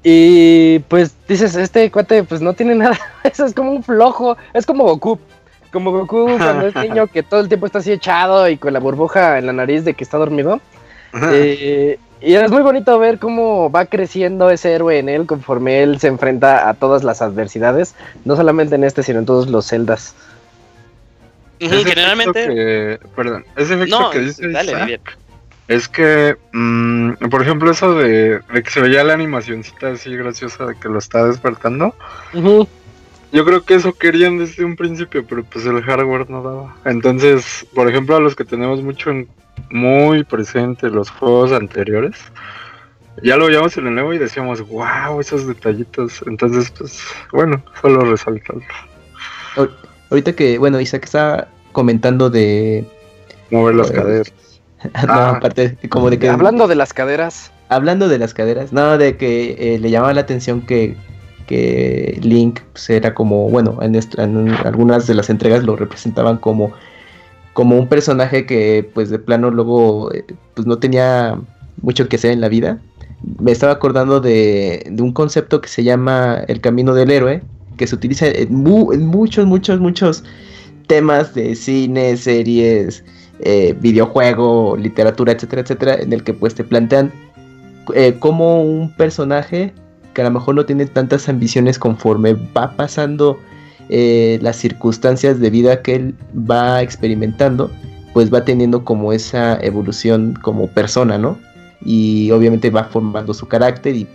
y 0.03 0.79
pues 0.87 1.15
dices, 1.27 1.55
este 1.55 1.91
cuate 1.91 2.23
pues 2.23 2.41
no 2.41 2.53
tiene 2.53 2.75
nada, 2.75 2.97
eso 3.23 3.45
es 3.45 3.53
como 3.53 3.71
un 3.71 3.83
flojo, 3.83 4.37
es 4.53 4.65
como 4.65 4.83
Goku. 4.85 5.19
Como 5.71 5.91
Goku 5.91 6.37
cuando 6.37 6.67
es 6.67 6.75
niño 6.75 7.07
que 7.13 7.23
todo 7.23 7.41
el 7.41 7.47
tiempo 7.47 7.65
está 7.65 7.79
así 7.79 7.91
echado 7.91 8.47
y 8.47 8.57
con 8.57 8.73
la 8.73 8.79
burbuja 8.79 9.37
en 9.37 9.47
la 9.47 9.53
nariz 9.53 9.83
de 9.83 9.93
que 9.93 10.03
está 10.03 10.17
dormido. 10.17 10.61
Eh, 11.31 11.99
y 12.21 12.33
es 12.33 12.51
muy 12.51 12.61
bonito 12.61 12.97
ver 12.99 13.17
cómo 13.17 13.71
va 13.71 13.85
creciendo 13.85 14.49
ese 14.49 14.73
héroe 14.73 14.99
en 14.99 15.09
él 15.09 15.25
conforme 15.25 15.83
él 15.83 15.99
se 15.99 16.07
enfrenta 16.07 16.69
a 16.69 16.73
todas 16.73 17.03
las 17.03 17.21
adversidades, 17.21 17.95
no 18.25 18.35
solamente 18.35 18.75
en 18.75 18.83
este, 18.83 19.03
sino 19.03 19.19
en 19.19 19.25
todos 19.25 19.49
los 19.49 19.65
celdas 19.65 20.15
generalmente. 21.59 22.99
perdón, 23.15 23.45
ese 23.55 23.75
efecto 23.75 24.09
que 24.11 24.19
dice 24.19 24.99
es 25.67 25.89
que, 25.89 26.37
mm, 26.53 27.13
por 27.29 27.41
ejemplo, 27.41 27.69
eso 27.69 27.93
de, 27.95 28.39
que 28.63 28.69
se 28.69 28.81
veía 28.81 29.03
la 29.03 29.13
animacioncita 29.13 29.91
así 29.91 30.15
graciosa 30.15 30.65
de 30.65 30.75
que 30.75 30.87
lo 30.87 30.97
está 30.97 31.25
despertando. 31.25 31.93
Yo 33.33 33.43
creo 33.43 33.63
que 33.63 33.75
eso 33.75 33.91
querían 33.91 34.37
desde 34.37 34.63
un 34.63 34.77
principio, 34.77 35.25
pero 35.27 35.43
pues 35.43 35.65
el 35.65 35.81
hardware 35.83 36.29
no 36.29 36.41
daba. 36.41 36.75
Entonces, 36.85 37.67
por 37.75 37.89
ejemplo, 37.89 38.15
a 38.15 38.21
los 38.21 38.35
que 38.35 38.45
tenemos 38.45 38.81
mucho 38.81 39.11
muy 39.69 40.23
presente 40.23 40.89
los 40.89 41.09
juegos 41.09 41.51
anteriores, 41.51 42.15
ya 43.21 43.35
lo 43.35 43.47
veíamos 43.47 43.75
en 43.77 43.87
el 43.87 43.95
nuevo 43.95 44.13
y 44.13 44.17
decíamos, 44.17 44.65
wow, 44.69 45.19
esos 45.19 45.45
detallitos. 45.45 46.23
Entonces, 46.25 46.71
pues, 46.71 47.03
bueno, 47.33 47.61
solo 47.81 48.01
resaltarlo. 48.01 48.63
Ahorita 50.09 50.33
que, 50.33 50.57
bueno, 50.57 50.79
Isaac 50.79 51.05
está 51.05 51.49
comentando 51.71 52.29
de... 52.29 52.85
Mover 53.51 53.75
las 53.75 53.91
caderas. 53.91 54.33
no, 54.83 55.13
ah. 55.13 55.29
aparte, 55.37 55.77
como 55.89 56.09
de 56.09 56.19
que... 56.19 56.29
Hablando 56.29 56.67
de 56.67 56.75
las 56.75 56.93
caderas. 56.93 57.51
Hablando 57.69 58.07
de 58.07 58.17
las 58.17 58.33
caderas, 58.33 58.71
no, 58.71 58.97
de 58.97 59.17
que 59.17 59.55
eh, 59.59 59.79
le 59.79 59.89
llamaba 59.89 60.13
la 60.13 60.21
atención 60.21 60.61
que, 60.61 60.95
que 61.47 62.19
Link 62.21 62.61
pues, 62.71 62.89
era 62.89 63.13
como, 63.13 63.49
bueno, 63.49 63.79
en, 63.81 64.49
algunas 64.65 65.07
de 65.07 65.15
las 65.15 65.29
entregas 65.29 65.63
lo 65.63 65.75
representaban 65.75 66.37
como, 66.37 66.71
como 67.53 67.77
un 67.77 67.87
personaje 67.87 68.45
que 68.45 68.89
pues 68.93 69.09
de 69.09 69.19
plano 69.19 69.51
luego 69.51 70.13
eh, 70.13 70.23
pues 70.53 70.65
no 70.65 70.77
tenía 70.77 71.37
mucho 71.81 72.07
que 72.07 72.15
hacer 72.15 72.31
en 72.31 72.39
la 72.39 72.47
vida. 72.47 72.79
Me 73.39 73.51
estaba 73.51 73.73
acordando 73.73 74.21
de, 74.21 74.87
de 74.89 75.01
un 75.01 75.11
concepto 75.11 75.59
que 75.59 75.67
se 75.67 75.83
llama 75.83 76.43
el 76.47 76.61
camino 76.61 76.93
del 76.93 77.11
héroe, 77.11 77.41
que 77.77 77.87
se 77.87 77.95
utiliza 77.95 78.27
en, 78.27 78.53
muchos, 78.53 79.45
muchos, 79.45 79.79
muchos 79.79 80.23
temas 80.87 81.33
de 81.33 81.55
cine, 81.55 82.17
series, 82.17 83.03
eh, 83.39 83.75
videojuego, 83.79 84.75
literatura, 84.77 85.33
etcétera, 85.33 85.61
etcétera, 85.61 85.95
en 85.95 86.11
el 86.11 86.23
que 86.23 86.33
pues 86.33 86.55
te 86.55 86.63
plantean 86.63 87.11
eh, 87.93 88.15
como 88.19 88.63
un 88.63 88.93
personaje 88.95 89.73
que 90.13 90.21
a 90.21 90.25
lo 90.25 90.31
mejor 90.31 90.55
no 90.55 90.65
tiene 90.65 90.85
tantas 90.87 91.29
ambiciones 91.29 91.77
conforme 91.77 92.33
va 92.33 92.71
pasando 92.75 93.39
eh, 93.89 94.39
las 94.41 94.55
circunstancias 94.57 95.39
de 95.39 95.49
vida 95.49 95.81
que 95.81 95.95
él 95.95 96.15
va 96.33 96.81
experimentando, 96.81 97.69
pues 98.13 98.33
va 98.33 98.43
teniendo 98.43 98.83
como 98.83 99.13
esa 99.13 99.59
evolución 99.61 100.33
como 100.41 100.67
persona, 100.67 101.17
¿no? 101.17 101.37
Y 101.85 102.31
obviamente 102.31 102.71
va 102.71 102.85
formando 102.85 103.33
su 103.33 103.47
carácter 103.47 103.95
y, 103.95 104.07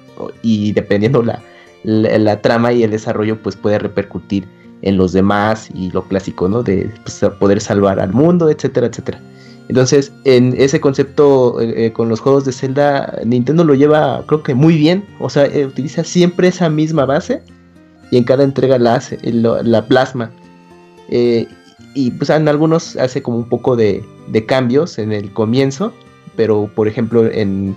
y 0.43 0.73
dependiendo 0.73 1.23
la, 1.23 1.41
la, 1.85 2.41
trama 2.41 2.73
y 2.73 2.83
el 2.83 2.91
desarrollo 2.91 3.41
pues 3.43 3.57
puede 3.57 3.79
repercutir 3.79 4.47
en 4.83 4.97
los 4.97 5.13
demás 5.13 5.69
y 5.75 5.91
lo 5.91 6.03
clásico, 6.05 6.49
¿no? 6.49 6.63
De 6.63 6.91
pues, 7.03 7.21
poder 7.39 7.61
salvar 7.61 8.01
al 8.01 8.13
mundo, 8.13 8.51
etcétera, 8.51 8.89
etcétera. 8.89 9.21
Entonces, 9.69 10.13
en 10.25 10.55
ese 10.59 10.81
concepto 10.81 11.61
eh, 11.61 11.87
eh, 11.87 11.93
con 11.93 12.09
los 12.09 12.21
juegos 12.21 12.45
de 12.45 12.53
Zelda, 12.53 13.19
Nintendo 13.25 13.65
lo 13.65 13.75
lleva, 13.75 14.23
creo 14.27 14.43
que 14.43 14.55
muy 14.55 14.77
bien. 14.77 15.05
O 15.21 15.31
sea, 15.31 15.47
eh, 15.47 15.67
utiliza 15.67 16.05
siempre 16.05 16.49
esa 16.49 16.69
misma 16.69 17.07
base 17.07 17.43
y 18.11 18.19
en 18.19 18.25
cada 18.25 18.45
entrega 18.45 18.79
la 18.79 19.87
plasma. 19.87 20.31
y 21.09 22.11
pues 22.13 22.31
en 22.31 22.49
algunos 22.49 22.97
hace 22.97 23.23
como 23.23 23.39
un 23.39 23.49
poco 23.49 23.77
de, 23.77 24.05
de 24.29 24.47
cambios 24.47 24.99
en 24.99 25.13
el 25.13 25.33
comienzo, 25.33 25.93
pero 26.37 26.71
por 26.75 26.89
ejemplo 26.89 27.27
en, 27.31 27.77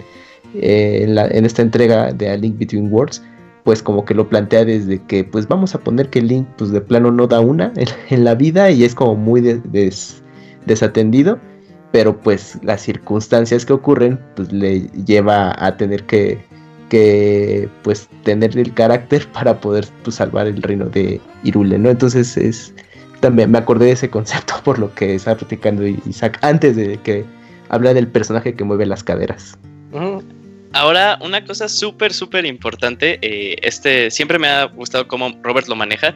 en, 0.53 1.45
esta 1.45 1.61
entrega 1.61 2.13
de 2.13 2.29
A 2.29 2.37
Link 2.37 2.57
Between 2.57 2.91
Worlds, 2.91 3.21
pues 3.65 3.81
como 3.81 4.05
que 4.05 4.13
lo 4.13 4.29
plantea 4.29 4.63
desde 4.63 5.01
que 5.01 5.23
pues 5.23 5.47
vamos 5.47 5.73
a 5.73 5.79
poner 5.79 6.11
que 6.11 6.21
Link 6.21 6.47
pues 6.55 6.69
de 6.69 6.81
plano 6.81 7.11
no 7.11 7.25
da 7.25 7.39
una 7.39 7.73
en, 7.75 8.23
la 8.23 8.35
vida 8.35 8.69
y 8.69 8.85
es 8.85 8.93
como 8.95 9.15
muy 9.15 9.41
desatendido, 10.65 11.39
pero 11.91 12.15
pues 12.15 12.59
las 12.61 12.81
circunstancias 12.81 13.65
que 13.65 13.73
ocurren 13.73 14.19
pues 14.35 14.53
le 14.53 14.81
lleva 15.05 15.55
a 15.57 15.75
tener 15.77 16.03
que, 16.03 16.37
que 16.89 17.67
pues 17.81 18.07
tener 18.23 18.55
el 18.55 18.71
carácter 18.71 19.27
para 19.33 19.59
poder 19.59 19.87
pues, 20.03 20.17
salvar 20.17 20.45
el 20.45 20.61
reino 20.61 20.85
de 20.85 21.19
Irule, 21.43 21.79
¿no? 21.79 21.89
Entonces 21.89 22.37
es 22.37 22.71
también 23.19 23.49
me 23.49 23.57
acordé 23.57 23.87
de 23.87 23.93
ese 23.93 24.11
concepto 24.11 24.53
por 24.63 24.77
lo 24.77 24.93
que 24.93 25.15
estaba 25.15 25.37
platicando 25.37 25.87
Isaac 25.87 26.37
antes 26.43 26.75
de 26.75 26.97
que 26.97 27.25
habla 27.69 27.95
del 27.95 28.07
personaje 28.07 28.53
que 28.53 28.63
mueve 28.63 28.85
las 28.85 29.03
caderas. 29.03 29.57
Ahora, 30.75 31.17
una 31.21 31.41
cosa 31.45 31.69
súper, 31.69 32.11
súper 32.11 32.45
importante, 32.45 33.17
eh, 33.21 33.55
este, 33.61 34.11
siempre 34.11 34.37
me 34.37 34.49
ha 34.49 34.65
gustado 34.65 35.07
cómo 35.07 35.33
Robert 35.41 35.69
lo 35.69 35.75
maneja. 35.77 36.13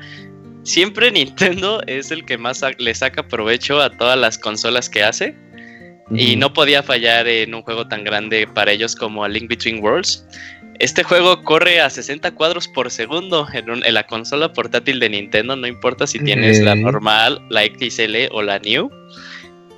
Siempre 0.63 1.09
Nintendo 1.13 1.81
es 1.88 2.11
el 2.11 2.25
que 2.25 2.38
más 2.38 2.61
le 2.77 2.93
saca 2.93 3.25
provecho 3.25 3.79
a 3.81 3.89
todas 3.89 4.19
las 4.19 4.38
consolas 4.38 4.89
que 4.89 5.01
hace. 5.01 5.34
Y 6.13 6.36
no 6.36 6.51
podía 6.51 6.84
fallar 6.84 7.25
en 7.27 7.53
un 7.55 7.61
juego 7.61 7.88
tan 7.88 8.03
grande 8.03 8.47
para 8.47 8.73
ellos 8.73 8.95
como 8.95 9.23
A 9.23 9.29
Link 9.29 9.47
Between 9.47 9.81
Worlds. 9.81 10.25
Este 10.79 11.03
juego 11.03 11.41
corre 11.43 11.79
a 11.79 11.89
60 11.89 12.31
cuadros 12.31 12.67
por 12.67 12.91
segundo 12.91 13.47
en, 13.53 13.93
la 13.93 14.07
consola 14.07 14.51
portátil 14.51 14.99
de 14.99 15.09
Nintendo, 15.09 15.55
no 15.55 15.67
importa 15.67 16.05
si 16.07 16.19
tienes 16.19 16.59
la 16.61 16.75
normal, 16.75 17.41
la 17.49 17.63
XL 17.63 18.27
o 18.31 18.41
la 18.41 18.59
New. 18.59 18.89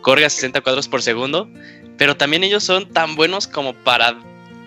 Corre 0.01 0.25
a 0.25 0.29
60 0.29 0.61
cuadros 0.61 0.87
por 0.87 1.03
segundo, 1.03 1.49
pero 1.97 2.15
también 2.15 2.43
ellos 2.43 2.63
son 2.63 2.89
tan 2.91 3.15
buenos 3.15 3.47
como 3.47 3.73
para 3.73 4.17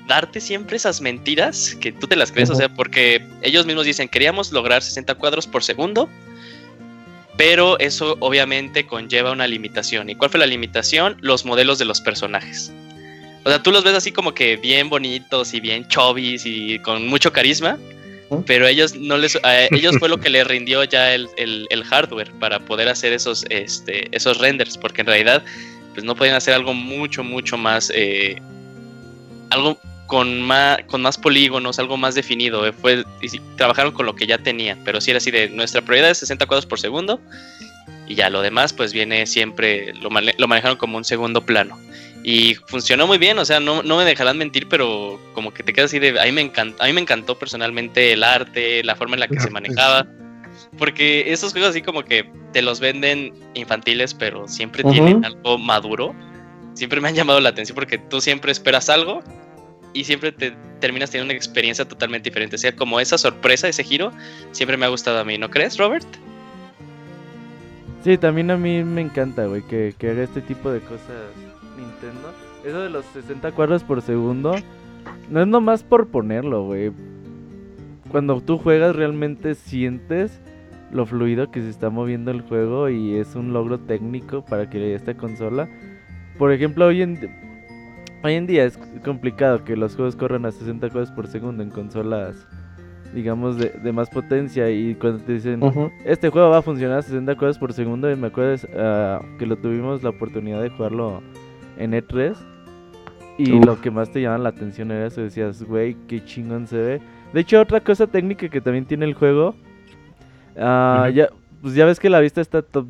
darte 0.07 0.41
siempre 0.41 0.77
esas 0.77 1.01
mentiras 1.01 1.77
que 1.81 1.93
tú 1.93 2.07
te 2.07 2.17
las 2.17 2.31
crees, 2.31 2.51
o 2.51 2.55
sea, 2.55 2.69
porque 2.69 3.27
ellos 3.43 3.67
mismos 3.67 3.87
dicen, 3.87 4.09
queríamos 4.09 4.53
lograr 4.53 4.83
60 4.83 5.15
cuadros 5.15 5.47
por 5.47 5.65
segundo, 5.65 6.09
pero 7.37 7.79
eso 7.79 8.17
obviamente 8.21 8.87
conlleva 8.87 9.33
una 9.33 9.47
limitación. 9.47 10.11
¿Y 10.11 10.15
cuál 10.15 10.31
fue 10.31 10.41
la 10.41 10.47
limitación? 10.47 11.17
Los 11.21 11.45
modelos 11.45 11.79
de 11.79 11.85
los 11.85 12.01
personajes. 12.01 12.73
O 13.45 13.51
sea, 13.51 13.63
tú 13.63 13.71
los 13.73 13.85
ves 13.85 13.95
así 13.95 14.13
como 14.13 14.35
que 14.35 14.57
bien 14.57 14.89
bonitos 14.89 15.53
y 15.53 15.61
bien 15.61 15.87
chovis 15.89 16.45
y 16.47 16.79
con 16.79 17.07
mucho 17.07 17.33
carisma, 17.33 17.79
pero 18.47 18.67
ellos 18.67 18.95
no 18.95 19.19
les, 19.19 19.37
a 19.43 19.65
ellos 19.71 19.97
fue 19.99 20.09
lo 20.09 20.19
que 20.19 20.31
les 20.31 20.47
rindió 20.47 20.85
ya 20.85 21.15
el, 21.15 21.29
el, 21.37 21.85
hardware 21.85 22.31
para 22.41 22.61
poder 22.61 22.89
hacer 22.89 23.13
esos, 23.13 23.45
este, 23.51 24.15
esos 24.17 24.39
renders, 24.39 24.79
porque 24.79 25.03
en 25.03 25.09
realidad 25.09 25.45
pues 25.93 26.05
no 26.05 26.15
podían 26.15 26.37
hacer 26.37 26.55
algo 26.55 26.73
mucho, 26.73 27.23
mucho 27.23 27.57
más, 27.59 27.93
eh, 27.95 28.41
algo 29.51 29.79
con 30.15 30.43
más, 30.43 30.79
con 30.87 31.03
más 31.03 31.19
polígonos, 31.19 31.81
algo 31.81 31.97
más 31.97 32.15
definido. 32.15 32.65
Eh, 32.65 32.73
fue, 32.73 33.05
y 33.21 33.37
trabajaron 33.57 33.91
con 33.93 34.07
lo 34.07 34.15
que 34.15 34.29
ya 34.29 34.39
tenían, 34.39 34.79
pero 34.85 35.01
sí 35.01 35.11
era 35.11 35.19
así 35.19 35.33
de 35.33 35.49
nuestra 35.49 35.83
prioridad 35.83 36.09
es 36.09 36.19
60 36.19 36.47
cuadros 36.47 36.67
por 36.67 36.79
segundo 36.79 37.21
y 38.07 38.15
ya 38.15 38.31
lo 38.31 38.41
demás 38.41 38.73
pues 38.73 38.93
viene 38.93 39.27
siempre, 39.27 39.93
lo, 39.95 40.11
lo 40.39 40.47
manejaron 40.47 40.77
como 40.77 40.99
un 40.99 41.05
segundo 41.05 41.45
plano. 41.45 41.77
Y 42.23 42.55
funcionó 42.69 43.09
muy 43.09 43.19
bien, 43.19 43.41
o 43.41 43.45
sea, 43.45 43.59
no, 43.59 43.83
no 43.83 43.97
me 43.97 44.05
dejarán 44.05 44.39
mentir, 44.39 44.69
pero 44.69 45.21
como 45.33 45.53
que 45.53 45.65
te 45.65 45.73
quedas 45.73 45.91
así 45.91 45.99
de... 45.99 46.21
A 46.21 46.25
mí, 46.27 46.31
me 46.31 46.43
encantó, 46.43 46.81
a 46.81 46.87
mí 46.87 46.93
me 46.93 47.01
encantó 47.01 47.37
personalmente 47.37 48.13
el 48.13 48.23
arte, 48.23 48.85
la 48.85 48.95
forma 48.95 49.15
en 49.15 49.21
la 49.21 49.27
que 49.27 49.41
se 49.41 49.51
manejaba. 49.51 50.07
Porque 50.79 51.33
esos 51.33 51.51
juegos 51.51 51.71
así 51.71 51.83
como 51.83 52.05
que 52.05 52.31
te 52.53 52.63
los 52.63 52.79
venden 52.79 53.35
infantiles, 53.55 54.15
pero 54.15 54.47
siempre 54.47 54.85
tienen 54.85 55.25
algo 55.25 55.59
maduro. 55.59 56.15
Siempre 56.75 57.01
me 57.01 57.09
han 57.09 57.17
llamado 57.17 57.41
la 57.41 57.49
atención 57.49 57.75
porque 57.75 57.99
tú 57.99 58.21
siempre 58.21 58.53
esperas 58.53 58.89
algo 58.89 59.23
y 59.95 60.05
siempre 60.05 60.33
te 60.33 60.55
terminas 60.81 61.11
teniendo 61.11 61.33
una 61.33 61.37
experiencia 61.37 61.87
totalmente 61.87 62.29
diferente. 62.29 62.57
O 62.57 62.59
sea, 62.59 62.77
como 62.77 63.01
esa 63.01 63.17
sorpresa, 63.17 63.69
ese 63.69 63.85
giro, 63.85 64.13
siempre 64.53 64.77
me 64.77 64.85
ha 64.85 64.89
gustado 64.89 65.19
a 65.19 65.25
mí, 65.25 65.39
¿no 65.39 65.49
crees, 65.49 65.79
Robert? 65.79 66.07
Sí, 68.03 68.19
también 68.19 68.51
a 68.51 68.59
mí 68.59 68.85
me 68.85 69.01
encanta, 69.01 69.47
güey, 69.47 69.63
que, 69.63 69.95
que 69.99 70.11
haga 70.11 70.25
este 70.25 70.43
tipo 70.43 70.71
de 70.71 70.81
cosas 70.81 71.33
Nintendo. 71.79 72.35
Eso 72.65 72.81
de 72.83 72.91
los 72.91 73.07
60 73.07 73.53
cuadros 73.53 73.83
por 73.83 74.03
segundo, 74.03 74.57
no 75.31 75.41
es 75.41 75.47
nomás 75.47 75.83
por 75.83 76.09
ponerlo, 76.09 76.65
güey. 76.65 76.93
Cuando 78.11 78.41
tú 78.41 78.59
juegas 78.59 78.95
realmente 78.95 79.55
sientes 79.55 80.41
lo 80.93 81.07
fluido 81.07 81.51
que 81.51 81.61
se 81.61 81.71
está 81.71 81.91
moviendo 81.91 82.31
el 82.31 82.43
juego 82.43 82.89
y 82.89 83.17
es 83.17 83.35
un 83.35 83.53
logro 83.53 83.81
técnico 83.81 84.45
para 84.45 84.71
que 84.71 84.95
esta 84.95 85.15
consola. 85.15 85.69
Por 86.39 86.53
ejemplo, 86.53 86.87
hoy 86.87 87.03
en, 87.03 87.19
hoy 88.25 88.35
en 88.35 88.47
día 88.47 88.65
es 88.65 88.79
complicado 89.05 89.65
que 89.65 89.77
los 89.77 89.95
juegos 89.95 90.17
corran 90.17 90.47
a 90.47 90.51
60 90.51 90.89
cuadros 90.91 91.11
por 91.13 91.27
segundo 91.27 91.63
en 91.63 91.71
consolas 91.71 92.47
digamos, 93.15 93.57
de, 93.57 93.93
más 93.93 94.11
potencia. 94.11 94.69
Y 94.71 94.97
cuando 94.97 95.23
te 95.23 95.35
dicen, 95.35 95.61
este 96.05 96.29
juego 96.31 96.51
va 96.51 96.59
a 96.59 96.63
funcionar 96.63 96.99
a 96.99 97.03
60 97.03 97.37
cuadros 97.37 97.59
por 97.59 97.73
segundo, 97.73 98.11
y 98.11 98.17
me 98.17 98.27
acuerdo 98.27 98.69
ah, 98.77 99.23
que 99.39 99.47
lo 99.47 99.57
tuvimos 99.57 100.03
la 100.03 100.11
oportunidad 100.11 100.61
de 100.61 100.71
jugarlo 100.71 101.23
en 101.79 101.93
E3. 101.93 102.37
Y 103.39 103.65
lo 103.65 103.81
que 103.81 103.91
más 103.91 104.11
te 104.11 104.21
llama 104.21 104.39
la 104.39 104.49
atención 104.51 104.91
era 104.91 105.07
eso, 105.07 105.21
decías, 105.21 105.63
güey, 105.63 105.97
qué 106.07 106.25
chingón 106.25 106.67
se 106.67 106.77
ve. 106.77 107.01
De 107.33 107.41
hecho, 107.41 107.61
otra 107.61 107.81
cosa 107.81 108.07
técnica 108.07 108.49
que 108.49 108.61
también 108.61 108.85
tiene 108.85 109.07
el 109.07 109.15
juego, 109.15 109.55
uh, 110.57 111.09
ya, 111.09 111.29
pues 111.61 111.75
ya 111.75 111.85
ves 111.85 111.99
que 111.99 112.11
la 112.11 112.21
vista 112.21 112.41
está 112.41 112.63
top 112.63 112.87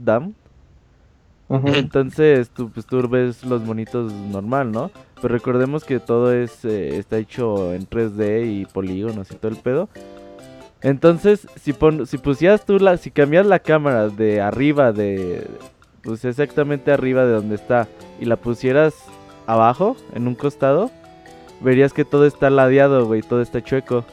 down. 1.49 1.75
Entonces 1.75 2.51
tú, 2.51 2.71
pues, 2.71 2.87
tú 2.87 3.07
ves 3.09 3.45
los 3.45 3.63
monitos 3.63 4.13
normal, 4.13 4.73
¿no? 4.73 4.91
Pero 5.21 5.35
recordemos 5.35 5.85
que 5.85 6.01
todo 6.01 6.33
es 6.33 6.65
eh, 6.65 6.99
está 6.99 7.19
hecho 7.19 7.73
en 7.73 7.89
3D 7.89 8.61
y 8.61 8.67
polígonos 8.67 9.31
y 9.31 9.35
todo 9.37 9.53
el 9.53 9.59
pedo. 9.59 9.89
Entonces, 10.83 11.49
si, 11.57 11.73
pon, 11.73 12.07
si 12.07 12.19
pusieras 12.19 12.67
tú 12.67 12.79
la, 12.79 12.99
si 12.99 13.11
cambias 13.11 13.47
la 13.47 13.59
cámara 13.59 14.09
de 14.09 14.43
arriba 14.43 14.93
de, 14.93 15.47
pues 16.03 16.25
exactamente 16.27 16.93
arriba 16.93 17.25
de 17.25 17.33
donde 17.33 17.55
está 17.55 17.89
y 18.21 18.27
la 18.27 18.37
pusieras 18.37 18.95
abajo, 19.47 19.97
en 20.15 20.29
un 20.29 20.35
costado, 20.35 20.91
verías 21.63 21.95
que 21.95 22.05
todo 22.05 22.27
está 22.27 22.51
ladeado, 22.51 23.07
güey, 23.07 23.23
todo 23.23 23.41
está 23.41 23.63
chueco. 23.63 24.05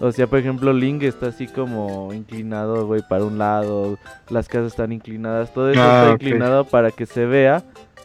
O 0.00 0.12
sea, 0.12 0.26
por 0.26 0.38
ejemplo, 0.38 0.72
Link 0.72 1.02
está 1.02 1.26
así 1.26 1.46
como 1.48 2.12
inclinado, 2.12 2.86
güey, 2.86 3.02
para 3.08 3.24
un 3.24 3.38
lado, 3.38 3.98
las 4.28 4.48
casas 4.48 4.68
están 4.68 4.92
inclinadas, 4.92 5.52
todo 5.52 5.70
eso 5.70 5.80
ah, 5.82 6.02
está 6.02 6.12
inclinado 6.12 6.64
para 6.64 6.90
que 6.92 7.04
se 7.04 7.24
vea 7.26 7.64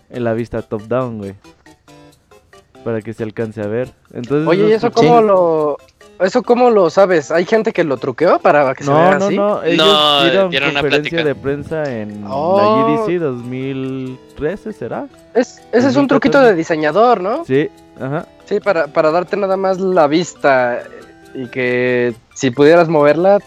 en 0.09 0.23
la 0.23 0.33
vista 0.33 0.61
top 0.61 0.83
down, 0.83 1.19
güey. 1.19 1.35
Para 2.83 3.01
que 3.01 3.13
se 3.13 3.23
alcance 3.23 3.61
a 3.61 3.67
ver. 3.67 3.89
Entonces, 4.11 4.47
Oye, 4.47 4.69
¿y 4.69 4.71
eso 4.73 4.91
cómo 4.91 5.21
lo 5.21 5.77
¿Eso 6.19 6.43
cómo 6.43 6.69
lo 6.69 6.89
sabes? 6.89 7.31
¿Hay 7.31 7.45
gente 7.45 7.73
que 7.73 7.83
lo 7.83 7.97
truqueó 7.97 8.39
para 8.39 8.73
que 8.75 8.83
se 8.83 8.93
vea 8.93 9.17
no, 9.17 9.25
así? 9.25 9.35
No, 9.35 9.49
no, 9.55 9.63
ellos 9.63 10.21
dieron, 10.23 10.49
dieron 10.51 10.69
una 10.69 10.81
conferencia 10.81 11.23
de 11.23 11.35
prensa 11.35 11.83
en 11.91 12.23
la 12.23 12.29
GDC 12.29 13.19
2013, 13.19 14.73
¿será? 14.73 15.07
Es, 15.33 15.61
ese 15.71 15.87
es 15.87 15.95
un 15.95 16.07
truquito 16.07 16.39
de 16.39 16.53
diseñador, 16.55 17.19
¿no? 17.19 17.43
Sí, 17.45 17.69
ajá. 17.99 18.25
Sí, 18.45 18.59
para, 18.59 18.87
para 18.87 19.11
darte 19.11 19.37
nada 19.37 19.57
más 19.57 19.79
la 19.79 20.07
vista 20.07 20.83
y 21.33 21.47
que 21.47 22.13
si 22.33 22.51
pudieras 22.51 22.89
moverla, 22.89 23.39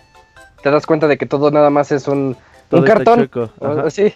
te 0.62 0.70
das 0.70 0.86
cuenta 0.86 1.06
de 1.08 1.16
que 1.16 1.26
todo 1.26 1.50
nada 1.50 1.70
más 1.70 1.92
es 1.92 2.08
un, 2.08 2.36
un 2.70 2.82
cartón. 2.82 3.30
Sí. 3.88 4.12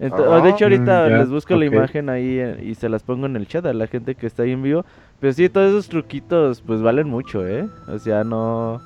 Ah, 0.00 0.40
de 0.42 0.50
hecho, 0.50 0.66
ahorita 0.66 1.08
les 1.08 1.28
busco 1.28 1.56
la 1.56 1.66
imagen 1.66 2.08
ahí 2.08 2.38
eh, 2.38 2.62
y 2.62 2.74
se 2.76 2.88
las 2.88 3.02
pongo 3.02 3.26
en 3.26 3.34
el 3.34 3.48
chat 3.48 3.66
a 3.66 3.72
la 3.72 3.88
gente 3.88 4.14
que 4.14 4.26
está 4.26 4.44
ahí 4.44 4.52
en 4.52 4.62
vivo. 4.62 4.84
Pero 5.20 5.32
sí, 5.32 5.48
todos 5.48 5.70
esos 5.70 5.88
truquitos 5.88 6.60
pues 6.60 6.80
valen 6.82 7.08
mucho, 7.08 7.46
¿eh? 7.46 7.68
O 7.88 7.98
sea, 7.98 8.24
no... 8.24 8.80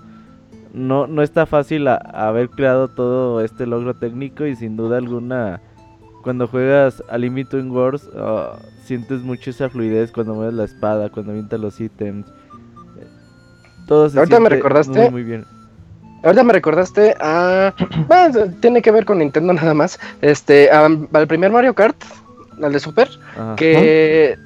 No, 0.72 1.06
no 1.06 1.20
está 1.20 1.44
fácil 1.44 1.86
haber 1.86 2.48
creado 2.48 2.88
todo 2.88 3.42
este 3.42 3.66
logro 3.66 3.92
técnico 3.92 4.46
y 4.46 4.56
sin 4.56 4.74
duda 4.74 4.96
alguna 4.96 5.60
cuando 6.22 6.46
juegas 6.46 7.02
a 7.10 7.18
Limit 7.18 7.50
Twin 7.50 7.70
Wars 7.70 8.08
ah, 8.16 8.56
sientes 8.84 9.20
mucho 9.20 9.50
esa 9.50 9.68
fluidez 9.68 10.12
cuando 10.12 10.34
mueves 10.34 10.54
la 10.54 10.64
espada, 10.64 11.10
cuando 11.10 11.32
avientas 11.32 11.60
los 11.60 11.78
ítems. 11.78 12.26
Todo 13.86 14.08
se 14.08 14.18
Ahorita 14.18 14.40
me 14.40 14.48
recordaste 14.48 15.10
muy 15.10 15.22
bien. 15.22 15.44
Ahorita 16.22 16.44
me 16.44 16.52
recordaste 16.52 17.16
a. 17.20 17.74
Bueno, 18.06 18.52
tiene 18.60 18.80
que 18.80 18.90
ver 18.90 19.04
con 19.04 19.18
Nintendo 19.18 19.52
nada 19.52 19.74
más. 19.74 19.98
Este, 20.20 20.70
al 20.70 21.26
primer 21.26 21.50
Mario 21.50 21.74
Kart, 21.74 21.96
al 22.62 22.72
de 22.72 22.80
Super, 22.80 23.08
que. 23.56 24.36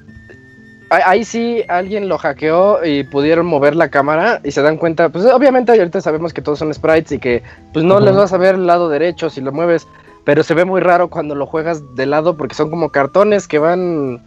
Ahí 0.89 1.25
sí 1.25 1.65
alguien 1.67 2.07
lo 2.07 2.17
hackeó 2.17 2.79
y 2.85 3.03
pudieron 3.03 3.45
mover 3.45 3.75
la 3.75 3.89
cámara 3.89 4.39
y 4.45 4.51
se 4.51 4.61
dan 4.61 4.77
cuenta, 4.77 5.09
pues 5.09 5.25
obviamente 5.25 5.73
ahorita 5.73 5.99
sabemos 5.99 6.31
que 6.31 6.41
todos 6.41 6.59
son 6.59 6.73
sprites 6.73 7.11
y 7.11 7.19
que 7.19 7.43
pues 7.73 7.83
no 7.83 7.99
les 7.99 8.15
vas 8.15 8.31
a 8.31 8.37
ver 8.37 8.55
el 8.55 8.67
lado 8.67 8.87
derecho 8.87 9.29
si 9.29 9.41
lo 9.41 9.51
mueves, 9.51 9.85
pero 10.23 10.43
se 10.43 10.53
ve 10.53 10.63
muy 10.63 10.79
raro 10.79 11.09
cuando 11.09 11.35
lo 11.35 11.45
juegas 11.45 11.83
de 11.97 12.05
lado 12.05 12.37
porque 12.37 12.55
son 12.55 12.69
como 12.69 12.89
cartones 12.89 13.49
que 13.49 13.59
van 13.59 14.21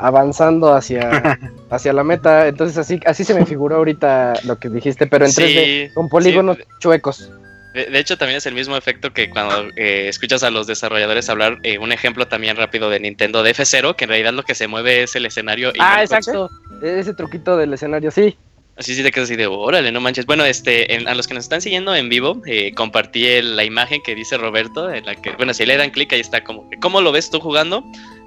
avanzando 0.00 0.72
hacia, 0.72 1.38
hacia 1.70 1.92
la 1.92 2.02
meta. 2.02 2.48
Entonces 2.48 2.78
así, 2.78 3.00
así 3.06 3.24
se 3.24 3.34
me 3.34 3.46
figuró 3.46 3.76
ahorita 3.76 4.34
lo 4.44 4.58
que 4.58 4.68
dijiste, 4.68 5.06
pero 5.06 5.26
en 5.26 5.32
3D, 5.32 5.92
con 5.92 6.08
polígonos 6.08 6.58
chuecos. 6.80 7.30
De, 7.74 8.00
hecho, 8.00 8.18
también 8.18 8.38
es 8.38 8.46
el 8.46 8.54
mismo 8.54 8.76
efecto 8.76 9.12
que 9.12 9.30
cuando 9.30 9.68
eh, 9.76 10.08
escuchas 10.08 10.42
a 10.42 10.50
los 10.50 10.66
desarrolladores 10.66 11.28
hablar. 11.28 11.58
Eh, 11.62 11.78
un 11.78 11.92
ejemplo 11.92 12.26
también 12.26 12.56
rápido 12.56 12.90
de 12.90 12.98
Nintendo 12.98 13.44
de 13.44 13.54
F0, 13.54 13.94
que 13.94 14.04
en 14.04 14.10
realidad 14.10 14.32
lo 14.32 14.42
que 14.42 14.56
se 14.56 14.66
mueve 14.66 15.04
es 15.04 15.14
el 15.14 15.24
escenario. 15.26 15.72
ah, 15.78 16.02
exacto. 16.02 16.50
Ese 16.82 17.14
truquito 17.14 17.56
del 17.56 17.72
escenario, 17.72 18.10
sí. 18.10 18.36
Así 18.76 18.94
sí 18.94 19.02
te 19.02 19.12
quedas 19.12 19.28
así 19.28 19.36
de, 19.36 19.46
órale, 19.46 19.92
no 19.92 20.00
manches. 20.00 20.24
Bueno, 20.24 20.44
este, 20.44 21.04
a 21.06 21.14
los 21.14 21.28
que 21.28 21.34
nos 21.34 21.44
están 21.44 21.60
siguiendo 21.60 21.94
en 21.94 22.08
vivo, 22.08 22.40
eh, 22.46 22.72
compartí 22.74 23.42
la 23.42 23.62
imagen 23.62 24.00
que 24.02 24.14
dice 24.14 24.38
Roberto, 24.38 24.90
en 24.90 25.04
la 25.04 25.14
que, 25.14 25.32
bueno, 25.32 25.52
si 25.52 25.66
le 25.66 25.76
dan 25.76 25.90
clic, 25.90 26.12
ahí 26.14 26.20
está 26.20 26.42
como, 26.42 26.68
¿cómo 26.80 27.02
lo 27.02 27.12
ves 27.12 27.30
tú 27.30 27.40
jugando? 27.40 27.84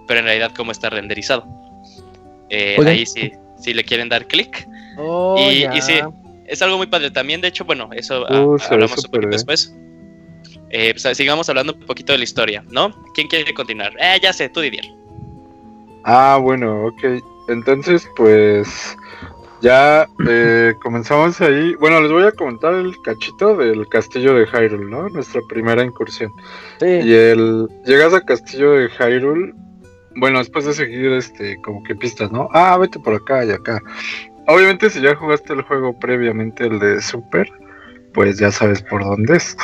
Pero 0.07 0.19
en 0.19 0.25
realidad, 0.25 0.51
¿cómo 0.55 0.71
está 0.71 0.89
renderizado? 0.91 1.43
Eh, 2.53 2.77
ahí 2.85 3.05
sí, 3.05 3.31
si 3.57 3.73
le 3.73 3.83
quieren 3.83 4.09
dar 4.09 4.27
clic. 4.27 4.67
Oh, 4.97 5.35
y, 5.39 5.81
sí, 5.81 5.93
es 6.45 6.61
algo 6.61 6.77
muy 6.77 6.87
padre. 6.87 7.09
También, 7.09 7.41
de 7.41 7.47
hecho, 7.47 7.65
bueno, 7.65 7.89
eso 7.93 8.21
uh, 8.21 8.57
hablamos 8.69 9.03
un 9.05 9.11
poquito 9.11 9.27
después. 9.29 9.73
Eh, 10.69 10.93
pues, 10.93 11.17
sigamos 11.17 11.49
hablando 11.49 11.73
un 11.73 11.85
poquito 11.85 12.11
de 12.13 12.19
la 12.19 12.23
historia, 12.23 12.63
¿no? 12.69 12.93
¿Quién 13.13 13.27
quiere 13.27 13.53
continuar? 13.53 13.93
Eh, 13.99 14.19
ya 14.21 14.33
sé, 14.33 14.49
tú 14.49 14.59
Didier. 14.59 14.85
Ah, 16.03 16.37
bueno, 16.41 16.85
ok. 16.87 17.23
Entonces, 17.49 18.07
pues 18.15 18.95
ya 19.61 20.07
eh, 20.27 20.73
comenzamos 20.83 21.41
ahí. 21.41 21.73
Bueno, 21.79 22.01
les 22.01 22.11
voy 22.11 22.23
a 22.23 22.31
comentar 22.31 22.73
el 22.75 22.95
cachito 23.03 23.55
del 23.57 23.87
castillo 23.87 24.35
de 24.35 24.45
Hyrule, 24.45 24.91
¿no? 24.91 25.09
Nuestra 25.09 25.41
primera 25.49 25.83
incursión. 25.83 26.31
Sí. 26.79 26.85
Y 26.85 27.13
el 27.13 27.67
llegas 27.85 28.13
al 28.13 28.25
castillo 28.25 28.73
de 28.73 28.89
Hyrule 28.89 29.53
bueno, 30.15 30.39
después 30.39 30.65
de 30.65 30.73
seguir 30.73 31.11
este 31.13 31.59
como 31.61 31.83
que 31.83 31.95
pistas, 31.95 32.31
¿no? 32.31 32.49
Ah, 32.53 32.77
vete 32.77 32.99
por 32.99 33.13
acá 33.13 33.43
y 33.45 33.51
acá. 33.51 33.81
Obviamente 34.47 34.89
si 34.89 35.01
ya 35.01 35.15
jugaste 35.15 35.53
el 35.53 35.61
juego 35.61 35.97
previamente, 35.97 36.65
el 36.65 36.79
de 36.79 37.01
Super, 37.01 37.49
pues 38.13 38.37
ya 38.37 38.51
sabes 38.51 38.81
por 38.81 39.03
dónde 39.03 39.37
es. 39.37 39.57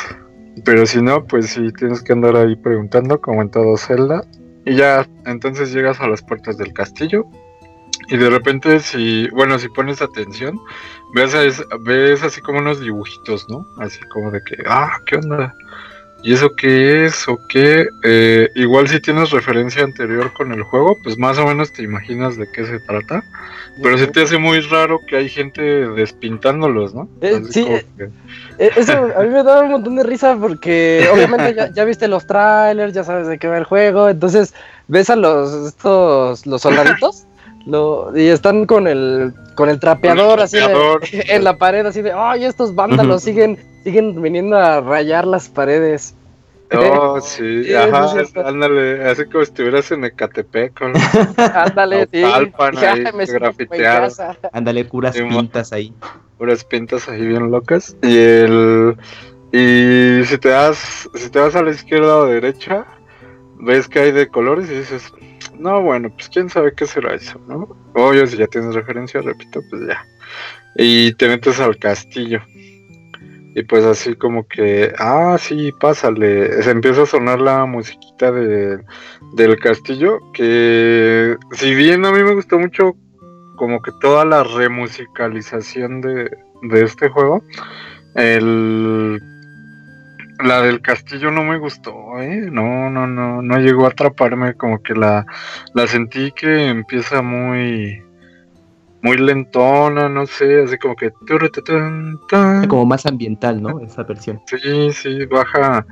Pero 0.65 0.85
si 0.85 1.01
no, 1.01 1.25
pues 1.25 1.47
sí 1.47 1.71
tienes 1.77 2.01
que 2.01 2.13
andar 2.13 2.35
ahí 2.35 2.55
preguntando, 2.55 3.19
como 3.21 3.41
en 3.41 3.51
todo 3.51 3.77
Zelda. 3.77 4.23
Y 4.65 4.75
ya, 4.75 5.07
entonces 5.25 5.71
llegas 5.71 5.99
a 5.99 6.07
las 6.07 6.21
puertas 6.21 6.57
del 6.57 6.73
castillo. 6.73 7.25
Y 8.09 8.17
de 8.17 8.29
repente, 8.29 8.79
si, 8.79 9.27
bueno, 9.29 9.59
si 9.59 9.69
pones 9.69 10.01
atención, 10.01 10.59
ves, 11.13 11.63
ves 11.81 12.23
así 12.23 12.41
como 12.41 12.59
unos 12.59 12.79
dibujitos, 12.79 13.47
¿no? 13.49 13.65
Así 13.79 13.99
como 14.11 14.31
de 14.31 14.41
que, 14.43 14.57
ah, 14.67 14.97
¿qué 15.05 15.17
onda? 15.17 15.55
¿Y 16.23 16.33
eso 16.33 16.55
qué 16.55 17.05
es? 17.05 17.27
¿O 17.27 17.39
qué? 17.47 17.87
Eh, 18.03 18.49
igual 18.55 18.87
si 18.87 18.99
tienes 18.99 19.31
referencia 19.31 19.83
anterior 19.83 20.33
con 20.33 20.51
el 20.51 20.63
juego, 20.63 20.97
pues 21.03 21.17
más 21.17 21.37
o 21.37 21.45
menos 21.45 21.71
te 21.71 21.83
imaginas 21.83 22.37
de 22.37 22.49
qué 22.51 22.65
se 22.65 22.79
trata. 22.79 23.23
Pero 23.81 23.97
se 23.97 24.07
te 24.07 24.23
hace 24.23 24.37
muy 24.37 24.59
raro 24.61 24.99
que 25.07 25.15
hay 25.15 25.29
gente 25.29 25.61
despintándolos, 25.61 26.93
¿no? 26.93 27.07
Eh, 27.21 27.41
sí, 27.49 27.65
eh, 27.67 27.85
que- 27.97 28.09
Eh, 28.57 28.71
Eso 28.75 28.91
a 29.15 29.21
mí 29.23 29.29
me 29.29 29.41
da 29.43 29.61
un 29.61 29.71
montón 29.71 29.95
de 29.95 30.03
risa 30.03 30.35
porque 30.39 31.07
obviamente 31.13 31.55
ya, 31.55 31.71
ya 31.71 31.85
viste 31.85 32.07
los 32.09 32.27
trailers, 32.27 32.93
ya 32.93 33.03
sabes 33.05 33.27
de 33.27 33.37
qué 33.39 33.47
va 33.47 33.57
el 33.57 33.63
juego, 33.63 34.09
entonces 34.09 34.53
ves 34.89 35.09
a 35.09 35.15
los 35.15 35.67
estos 35.67 36.45
los 36.45 36.61
soldaditos 36.61 37.25
lo, 37.65 38.11
y 38.17 38.27
están 38.27 38.65
con 38.65 38.87
el 38.87 39.33
con 39.59 39.69
el 39.69 39.79
trapeador 39.79 40.39
así 40.39 40.57
de- 40.57 40.63
trapeador. 40.63 41.01
en 41.11 41.43
la 41.43 41.57
pared 41.57 41.85
así 41.85 42.01
de, 42.01 42.13
"Ay, 42.15 42.45
estos 42.45 42.73
vándalos 42.73 43.21
siguen 43.23 43.57
siguen 43.83 44.21
viniendo 44.21 44.57
a 44.57 44.79
rayar 44.81 45.27
las 45.27 45.49
paredes." 45.49 46.15
Oh, 46.71 47.19
sí, 47.19 47.73
ajá, 47.73 48.13
ándale, 48.45 49.03
así 49.09 49.25
como 49.25 49.43
si 49.43 49.49
estuvieras 49.49 49.91
en 49.91 50.05
Ecatepec 50.05 50.77
con 50.77 50.93
Ándale, 51.55 52.07
sí. 52.11 52.21
Ya 52.21 52.91
ahí, 52.93 53.03
casa. 53.77 54.37
Ándale, 54.53 54.87
curas 54.87 55.15
Sí, 55.15 55.23
pintas 55.23 55.73
ahí. 55.73 55.93
puras 56.37 56.63
pintas 56.63 57.09
ahí 57.09 57.25
bien 57.25 57.49
locas. 57.49 57.97
Y 58.03 58.15
el 58.17 58.95
y 59.51 60.23
si 60.25 60.37
te 60.37 60.49
das, 60.49 61.09
si 61.15 61.29
te 61.31 61.39
vas 61.39 61.55
a 61.55 61.63
la 61.63 61.71
izquierda 61.71 62.17
o 62.17 62.25
derecha, 62.27 62.85
ves 63.59 63.87
que 63.87 63.99
hay 63.99 64.11
de 64.11 64.27
colores 64.27 64.69
y 64.69 64.75
dices, 64.75 65.11
no 65.59 65.81
bueno, 65.81 66.09
pues 66.09 66.29
quién 66.29 66.49
sabe 66.49 66.73
qué 66.73 66.85
será 66.87 67.13
eso, 67.13 67.39
¿no? 67.47 67.67
Obvio, 67.93 68.25
si 68.25 68.37
ya 68.37 68.47
tienes 68.47 68.73
referencia, 68.73 69.21
repito, 69.21 69.61
pues 69.69 69.87
ya. 69.87 70.05
Y 70.75 71.13
te 71.13 71.27
metes 71.27 71.59
al 71.59 71.77
castillo. 71.77 72.41
Y 73.55 73.63
pues 73.63 73.83
así 73.83 74.15
como 74.15 74.47
que, 74.47 74.93
ah, 74.99 75.37
sí, 75.39 75.71
pásale. 75.79 76.63
Se 76.63 76.71
empieza 76.71 77.03
a 77.03 77.07
sonar 77.07 77.41
la 77.41 77.65
musiquita 77.65 78.31
de, 78.31 78.79
del 79.33 79.59
castillo, 79.59 80.19
que 80.33 81.35
si 81.51 81.75
bien 81.75 82.05
a 82.05 82.11
mí 82.11 82.23
me 82.23 82.35
gustó 82.35 82.57
mucho 82.57 82.95
como 83.57 83.81
que 83.81 83.91
toda 83.99 84.23
la 84.23 84.43
remusicalización 84.43 85.99
de, 85.99 86.31
de 86.61 86.83
este 86.83 87.09
juego, 87.09 87.43
el... 88.15 89.19
La 90.39 90.61
del 90.61 90.81
castillo 90.81 91.31
no 91.31 91.43
me 91.43 91.57
gustó, 91.57 92.19
¿eh? 92.21 92.49
No, 92.51 92.89
no, 92.89 93.07
no, 93.07 93.41
no 93.41 93.57
llegó 93.57 93.85
a 93.85 93.89
atraparme, 93.89 94.53
como 94.53 94.81
que 94.81 94.95
la, 94.95 95.25
la 95.73 95.85
sentí 95.85 96.31
que 96.31 96.67
empieza 96.67 97.21
muy, 97.21 98.01
muy 99.01 99.17
lentona, 99.17 100.07
no 100.07 100.25
sé, 100.25 100.63
así 100.63 100.77
como 100.77 100.95
que... 100.95 101.11
Como 102.67 102.85
más 102.85 103.05
ambiental, 103.05 103.61
¿no? 103.61 103.79
Esa 103.81 104.03
versión. 104.03 104.41
Sí, 104.45 104.91
sí, 104.93 105.25
baja. 105.25 105.85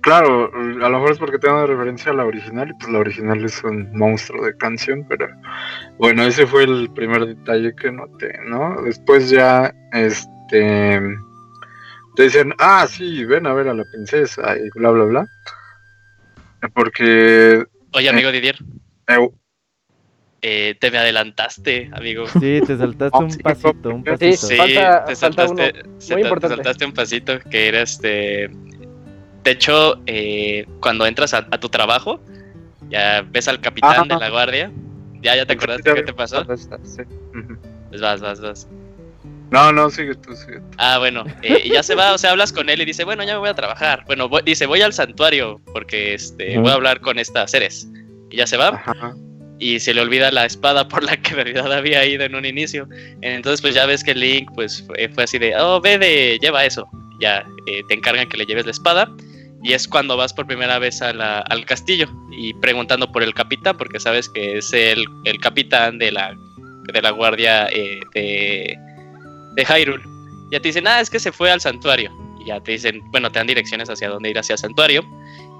Claro, 0.00 0.50
a 0.54 0.88
lo 0.88 0.90
mejor 0.90 1.10
es 1.10 1.18
porque 1.18 1.38
tengo 1.38 1.60
de 1.60 1.66
referencia 1.66 2.12
a 2.12 2.14
la 2.14 2.24
original 2.24 2.70
y 2.70 2.74
pues 2.74 2.92
la 2.92 3.00
original 3.00 3.44
es 3.44 3.62
un 3.64 3.90
monstruo 3.96 4.44
de 4.44 4.56
canción, 4.56 5.04
pero 5.08 5.26
bueno, 5.98 6.22
ese 6.22 6.46
fue 6.46 6.64
el 6.64 6.88
primer 6.94 7.26
detalle 7.26 7.74
que 7.74 7.90
noté, 7.90 8.38
¿no? 8.46 8.80
Después 8.82 9.28
ya, 9.28 9.74
este, 9.92 11.00
te 12.18 12.24
dicen, 12.24 12.52
ah, 12.58 12.84
sí, 12.90 13.24
ven 13.24 13.46
a 13.46 13.54
ver 13.54 13.68
a 13.68 13.74
la 13.74 13.84
princesa 13.84 14.56
y 14.56 14.70
bla, 14.70 14.90
bla, 14.90 15.04
bla. 15.04 15.28
Porque, 16.74 17.64
Oye, 17.92 18.08
amigo 18.08 18.32
Didier, 18.32 18.56
eh, 19.06 19.30
eh, 20.42 20.76
te 20.80 20.90
me 20.90 20.98
adelantaste, 20.98 21.88
amigo. 21.92 22.26
Sí, 22.26 22.60
te 22.66 22.76
saltaste 22.76 23.18
un 23.18 23.38
pasito, 23.44 23.90
un 23.90 24.02
pasito. 24.02 24.48
Sí, 24.48 24.56
Falta- 24.56 25.04
te 25.04 25.14
falta 25.14 25.46
saltaste, 25.46 25.52
uno 25.52 26.22
muy 26.32 26.40
te 26.40 26.48
saltaste 26.48 26.84
un 26.86 26.92
pasito 26.92 27.38
que 27.38 27.68
era 27.68 27.82
este. 27.82 28.50
De 29.44 29.50
hecho, 29.52 30.02
eh, 30.06 30.66
cuando 30.80 31.06
entras 31.06 31.34
a, 31.34 31.46
a 31.48 31.60
tu 31.60 31.68
trabajo, 31.68 32.20
ya 32.90 33.22
ves 33.22 33.46
al 33.46 33.60
capitán 33.60 34.08
de 34.08 34.16
la 34.16 34.28
guardia. 34.28 34.72
Ya, 35.22 35.36
ya 35.36 35.46
te 35.46 35.52
acordaste 35.52 35.94
qué 35.94 36.02
te 36.02 36.12
pasó. 36.12 36.44
Sí. 36.82 37.02
Pues 37.90 38.00
vas, 38.00 38.20
vas, 38.20 38.40
vas. 38.40 38.68
No, 39.50 39.72
no, 39.72 39.88
sigue 39.90 40.14
tú, 40.14 40.34
sigue 40.36 40.58
tú. 40.60 40.66
Ah, 40.78 40.98
bueno, 40.98 41.24
eh, 41.42 41.62
y 41.64 41.70
ya 41.70 41.82
se 41.82 41.94
va, 41.94 42.12
o 42.12 42.18
sea, 42.18 42.32
hablas 42.32 42.52
con 42.52 42.68
él 42.68 42.82
y 42.82 42.84
dice, 42.84 43.04
bueno, 43.04 43.24
ya 43.24 43.32
me 43.34 43.38
voy 43.40 43.48
a 43.48 43.54
trabajar. 43.54 44.04
Bueno, 44.06 44.28
voy- 44.28 44.42
dice, 44.44 44.66
voy 44.66 44.82
al 44.82 44.92
santuario 44.92 45.60
porque 45.72 46.14
este, 46.14 46.58
voy 46.58 46.70
a 46.70 46.74
hablar 46.74 47.00
con 47.00 47.18
estas 47.18 47.50
seres. 47.50 47.88
Y 48.30 48.36
ya 48.36 48.46
se 48.46 48.58
va 48.58 48.68
Ajá. 48.68 49.14
y 49.58 49.80
se 49.80 49.94
le 49.94 50.02
olvida 50.02 50.30
la 50.30 50.44
espada 50.44 50.86
por 50.86 51.02
la 51.02 51.16
que 51.16 51.30
en 51.30 51.36
realidad 51.36 51.72
había 51.72 52.04
ido 52.04 52.24
en 52.24 52.34
un 52.34 52.44
inicio. 52.44 52.86
Entonces, 53.22 53.62
pues 53.62 53.74
ya 53.74 53.86
ves 53.86 54.04
que 54.04 54.14
Link, 54.14 54.50
pues 54.54 54.82
fue, 54.86 55.08
fue 55.14 55.24
así 55.24 55.38
de, 55.38 55.56
oh, 55.56 55.80
ve 55.80 55.96
de, 55.98 56.38
lleva 56.42 56.64
eso. 56.66 56.86
Ya 57.20 57.44
eh, 57.66 57.82
te 57.88 57.94
encargan 57.94 58.28
que 58.28 58.36
le 58.36 58.44
lleves 58.44 58.66
la 58.66 58.72
espada. 58.72 59.10
Y 59.64 59.72
es 59.72 59.88
cuando 59.88 60.16
vas 60.16 60.32
por 60.34 60.46
primera 60.46 60.78
vez 60.78 61.00
a 61.02 61.12
la- 61.12 61.40
al 61.40 61.64
castillo 61.64 62.06
y 62.30 62.52
preguntando 62.54 63.10
por 63.10 63.22
el 63.22 63.32
capitán, 63.34 63.76
porque 63.78 63.98
sabes 63.98 64.28
que 64.28 64.58
es 64.58 64.72
el, 64.74 65.04
el 65.24 65.40
capitán 65.40 65.98
de 65.98 66.12
la, 66.12 66.36
de 66.92 67.02
la 67.02 67.10
guardia 67.10 67.66
eh, 67.72 67.98
de, 68.14 68.78
de 69.58 69.64
Hyrule. 69.64 70.04
Ya 70.50 70.60
te 70.60 70.68
dicen, 70.68 70.86
ah, 70.86 71.00
es 71.00 71.10
que 71.10 71.18
se 71.18 71.32
fue 71.32 71.50
al 71.50 71.60
santuario. 71.60 72.10
Y 72.40 72.46
ya 72.46 72.60
te 72.60 72.72
dicen, 72.72 73.02
bueno, 73.10 73.30
te 73.30 73.38
dan 73.40 73.46
direcciones 73.48 73.90
hacia 73.90 74.08
dónde 74.08 74.30
ir 74.30 74.38
hacia 74.38 74.54
el 74.54 74.58
santuario. 74.58 75.04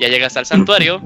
Ya 0.01 0.09
llegas 0.09 0.37
al 0.37 0.47
santuario 0.47 1.03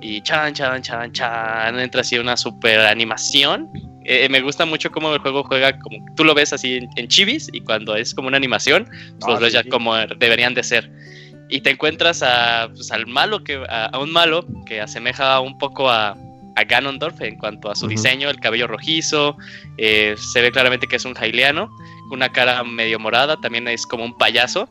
y 0.00 0.22
chan, 0.22 0.54
chan, 0.54 0.80
chan, 0.80 1.12
chan, 1.12 1.78
entra 1.78 2.00
así 2.00 2.16
una 2.16 2.36
super 2.36 2.80
animación. 2.80 3.68
Eh, 4.04 4.28
me 4.30 4.40
gusta 4.40 4.64
mucho 4.64 4.90
cómo 4.90 5.12
el 5.12 5.18
juego 5.18 5.42
juega, 5.42 5.78
como 5.80 5.98
tú 6.14 6.24
lo 6.24 6.34
ves 6.34 6.52
así 6.52 6.76
en, 6.76 6.88
en 6.96 7.08
chivis 7.08 7.50
y 7.52 7.60
cuando 7.60 7.94
es 7.94 8.14
como 8.14 8.28
una 8.28 8.38
animación, 8.38 8.88
pues 9.20 9.36
Ah, 9.36 9.40
los 9.40 9.52
ya 9.52 9.64
como 9.64 9.96
deberían 9.96 10.54
de 10.54 10.62
ser. 10.62 10.90
Y 11.50 11.60
te 11.60 11.70
encuentras 11.70 12.22
a, 12.22 12.68
pues, 12.72 12.90
al 12.92 13.06
malo, 13.06 13.42
que, 13.42 13.62
a, 13.68 13.86
a 13.86 13.98
un 13.98 14.12
malo 14.12 14.46
que 14.64 14.80
asemeja 14.80 15.40
un 15.40 15.58
poco 15.58 15.90
a, 15.90 16.16
a 16.58 16.64
Ganondorf 16.64 17.20
en 17.20 17.36
cuanto 17.36 17.70
a 17.70 17.76
su 17.76 17.86
diseño, 17.86 18.28
el 18.28 18.40
cabello 18.40 18.66
rojizo, 18.66 19.36
eh, 19.76 20.16
se 20.18 20.40
ve 20.42 20.50
claramente 20.50 20.88
que 20.88 20.96
es 20.96 21.04
un 21.04 21.14
Hyliano, 21.14 21.70
una 22.10 22.30
cara 22.30 22.62
medio 22.64 22.98
morada, 22.98 23.40
también 23.40 23.66
es 23.68 23.86
como 23.86 24.04
un 24.04 24.16
payaso. 24.16 24.68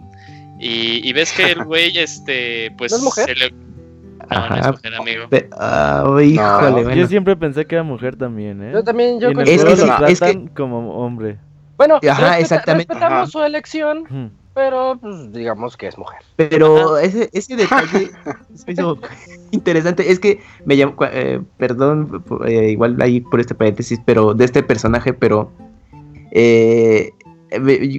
Y, 0.60 1.08
y 1.08 1.14
ves 1.14 1.32
que 1.34 1.52
el 1.52 1.64
güey, 1.66 1.98
este, 1.98 2.72
pues... 2.78 2.92
¿No 2.92 2.98
es 2.98 3.04
mujer? 3.04 3.26
se 3.26 3.36
le- 3.36 3.52
No, 4.30 4.50
no 4.50 4.56
es 4.56 4.68
mujer, 4.68 4.96
amigo. 4.96 5.24
Ah, 5.58 6.04
híjole, 6.22 6.36
No. 6.36 6.84
bueno. 6.84 6.94
Yo 6.96 7.08
siempre 7.08 7.36
pensé 7.36 7.66
que 7.66 7.76
era 7.76 7.84
mujer 7.84 8.16
también, 8.16 8.62
¿eh? 8.64 8.72
Yo 8.74 8.84
también, 8.84 9.20
yo 9.20 9.30
y. 9.32 9.34
Es 9.50 9.64
que 9.64 9.76
sí, 9.78 9.88
es 10.08 10.20
que- 10.20 10.50
como 10.56 10.92
hombre. 10.98 11.38
Bueno, 11.78 11.96
Ajá, 11.96 12.38
respeta- 12.38 12.40
exactamente. 12.40 12.94
respetamos 12.94 13.18
Ajá. 13.22 13.28
su 13.32 13.44
elección, 13.44 14.32
pero 14.56 14.98
pues, 15.00 15.32
digamos 15.32 15.78
que 15.78 15.86
es 15.88 15.96
mujer. 15.98 16.20
Pero 16.36 16.98
ese, 16.98 17.30
ese 17.34 17.56
detalle 17.56 18.10
se 18.56 18.66
me 18.66 18.74
hizo 18.74 18.98
interesante. 19.52 20.12
Es 20.12 20.20
que 20.20 20.42
me 20.66 20.76
llamó, 20.76 20.96
eh, 21.12 21.40
perdón, 21.58 22.24
eh, 22.48 22.72
igual 22.72 23.00
ahí 23.00 23.22
por 23.22 23.40
este 23.40 23.54
paréntesis, 23.54 24.00
pero 24.04 24.34
de 24.34 24.46
este 24.46 24.64
personaje, 24.64 25.14
pero 25.14 25.52
eh, 26.32 27.12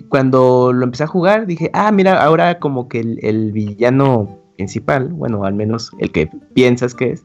cuando 0.09 0.73
lo 0.73 0.85
empecé 0.85 1.05
a 1.05 1.09
jugar 1.09 1.47
dije, 1.47 1.71
ah, 1.73 1.91
mira, 1.93 2.23
ahora 2.23 2.59
como 2.59 2.89
que 2.89 3.01
el, 3.01 3.53
villano 3.53 4.39
principal, 4.57 5.09
bueno, 5.09 5.45
al 5.45 5.55
menos 5.55 5.91
el 5.99 6.11
que 6.11 6.29
piensas 6.55 6.95
que 6.95 7.13
es, 7.13 7.25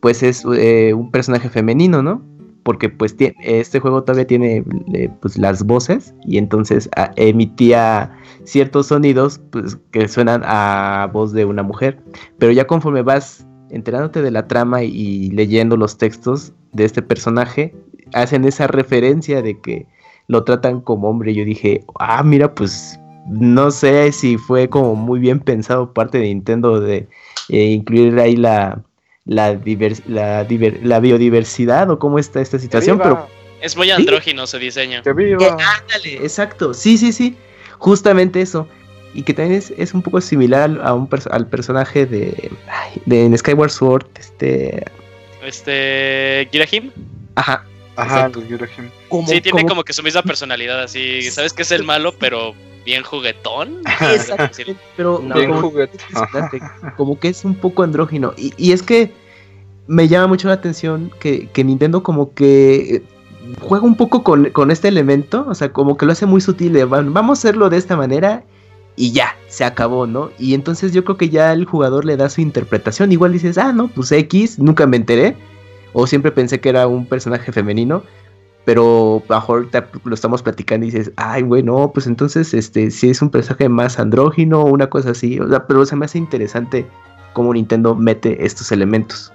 pues 0.00 0.22
es 0.22 0.44
eh, 0.56 0.94
un 0.94 1.10
personaje 1.10 1.48
femenino, 1.48 2.02
¿no? 2.02 2.22
Porque 2.62 2.88
pues 2.88 3.16
este 3.42 3.80
juego 3.80 4.04
todavía 4.04 4.26
tiene 4.26 4.64
eh, 4.94 5.10
pues 5.20 5.38
las 5.38 5.64
voces 5.64 6.14
y 6.24 6.38
entonces 6.38 6.88
ah, 6.96 7.10
emitía 7.16 8.12
ciertos 8.44 8.88
sonidos 8.88 9.40
pues, 9.50 9.78
que 9.90 10.08
suenan 10.08 10.42
a 10.44 11.10
voz 11.12 11.32
de 11.32 11.44
una 11.44 11.62
mujer. 11.62 12.00
Pero 12.38 12.52
ya 12.52 12.66
conforme 12.66 13.02
vas 13.02 13.46
enterándote 13.70 14.22
de 14.22 14.30
la 14.30 14.46
trama 14.46 14.82
y 14.82 15.30
leyendo 15.30 15.76
los 15.76 15.96
textos 15.96 16.52
de 16.72 16.84
este 16.84 17.02
personaje, 17.02 17.74
hacen 18.12 18.44
esa 18.44 18.66
referencia 18.66 19.42
de 19.42 19.58
que 19.60 19.86
lo 20.30 20.44
tratan 20.44 20.80
como 20.80 21.08
hombre. 21.10 21.34
Yo 21.34 21.44
dije, 21.44 21.82
ah, 21.98 22.22
mira, 22.22 22.54
pues 22.54 22.98
no 23.26 23.70
sé 23.72 24.12
si 24.12 24.36
fue 24.38 24.68
como 24.68 24.94
muy 24.94 25.18
bien 25.18 25.40
pensado 25.40 25.92
parte 25.92 26.18
de 26.18 26.26
Nintendo 26.26 26.80
de 26.80 27.08
eh, 27.48 27.64
incluir 27.64 28.16
ahí 28.20 28.36
la, 28.36 28.80
la, 29.24 29.54
divers- 29.54 30.04
la, 30.06 30.46
diver- 30.46 30.80
la 30.82 31.00
biodiversidad 31.00 31.90
o 31.90 31.98
cómo 31.98 32.18
está 32.20 32.40
esta 32.40 32.58
situación, 32.60 32.98
¡Que 32.98 33.02
pero! 33.04 33.26
Es 33.60 33.76
muy 33.76 33.90
andrógino 33.90 34.46
su 34.46 34.58
diseño. 34.58 35.02
¡Que 35.02 35.12
viva! 35.12 35.44
eh, 35.44 35.50
ándale, 35.50 36.14
exacto. 36.22 36.74
Sí, 36.74 36.96
sí, 36.96 37.12
sí. 37.12 37.36
Justamente 37.78 38.40
eso. 38.40 38.68
Y 39.12 39.22
que 39.24 39.34
también 39.34 39.58
es, 39.58 39.72
es 39.76 39.92
un 39.92 40.02
poco 40.02 40.20
similar 40.20 40.62
al, 40.70 40.80
a 40.86 40.94
un 40.94 41.08
al 41.30 41.46
personaje 41.48 42.06
de, 42.06 42.52
ay, 42.68 43.02
de 43.04 43.24
en 43.26 43.36
Skyward 43.36 43.70
Sword. 43.70 44.06
Este. 44.18 44.84
Este. 45.44 46.48
Girahim. 46.52 46.90
Ajá. 47.34 47.64
Ajá, 48.02 48.26
exacto. 48.26 48.40
los 48.40 49.28
Sí, 49.28 49.40
tiene 49.40 49.62
como- 49.62 49.68
como 49.68 49.84
que 49.84 49.92
su 49.92 50.02
misma 50.02 50.22
personalidad, 50.22 50.82
así. 50.82 51.22
Sabes 51.30 51.52
que 51.52 51.62
es 51.62 51.70
el 51.72 51.84
malo, 51.84 52.14
pero 52.18 52.54
bien 52.84 53.02
juguetón. 53.02 53.82
Exactamente, 54.14 54.76
pero 54.96 55.22
No. 55.24 55.34
Bien 55.34 55.50
como, 55.52 55.68
impresionante, 55.80 56.60
como 56.96 57.18
que 57.18 57.28
es 57.28 57.44
un 57.44 57.54
poco 57.54 57.82
andrógino. 57.82 58.32
Y, 58.36 58.52
y 58.56 58.72
es 58.72 58.82
que 58.82 59.12
me 59.86 60.08
llama 60.08 60.28
mucho 60.28 60.48
la 60.48 60.54
atención 60.54 61.10
que, 61.20 61.48
que 61.48 61.64
Nintendo 61.64 62.02
como 62.02 62.32
que 62.34 62.96
eh, 62.96 63.02
juega 63.60 63.84
un 63.84 63.96
poco 63.96 64.22
con, 64.22 64.50
con 64.50 64.70
este 64.70 64.88
elemento, 64.88 65.44
o 65.48 65.54
sea, 65.54 65.72
como 65.72 65.96
que 65.96 66.06
lo 66.06 66.12
hace 66.12 66.26
muy 66.26 66.40
sutil, 66.40 66.72
de, 66.72 66.84
"Va- 66.84 67.02
vamos 67.02 67.38
a 67.38 67.40
hacerlo 67.40 67.68
de 67.70 67.76
esta 67.78 67.96
manera 67.96 68.44
y 68.96 69.12
ya, 69.12 69.34
se 69.48 69.64
acabó, 69.64 70.06
¿no? 70.06 70.30
Y 70.38 70.54
entonces 70.54 70.92
yo 70.92 71.04
creo 71.04 71.16
que 71.16 71.28
ya 71.30 71.52
el 71.52 71.64
jugador 71.64 72.04
le 72.04 72.16
da 72.16 72.28
su 72.28 72.40
interpretación. 72.40 73.12
Igual 73.12 73.32
dices, 73.32 73.56
ah, 73.58 73.72
no, 73.72 73.88
pues 73.88 74.12
X, 74.12 74.58
nunca 74.58 74.86
me 74.86 74.96
enteré. 74.98 75.36
O 75.92 76.06
siempre 76.06 76.32
pensé 76.32 76.60
que 76.60 76.68
era 76.68 76.86
un 76.86 77.06
personaje 77.06 77.52
femenino. 77.52 78.02
Pero 78.64 79.22
bajo 79.26 79.54
ahorita 79.54 79.88
lo 80.04 80.14
estamos 80.14 80.42
platicando 80.42 80.86
y 80.86 80.90
dices, 80.90 81.12
ay, 81.16 81.42
bueno, 81.42 81.90
pues 81.94 82.06
entonces, 82.06 82.52
este, 82.52 82.90
si 82.90 83.08
es 83.08 83.22
un 83.22 83.30
personaje 83.30 83.68
más 83.70 83.98
andrógino 83.98 84.60
o 84.60 84.66
una 84.66 84.88
cosa 84.88 85.10
así. 85.10 85.40
O 85.40 85.48
sea, 85.48 85.66
pero 85.66 85.84
se 85.86 85.96
me 85.96 86.04
hace 86.04 86.18
interesante 86.18 86.86
cómo 87.32 87.54
Nintendo 87.54 87.94
mete 87.94 88.44
estos 88.44 88.70
elementos. 88.70 89.32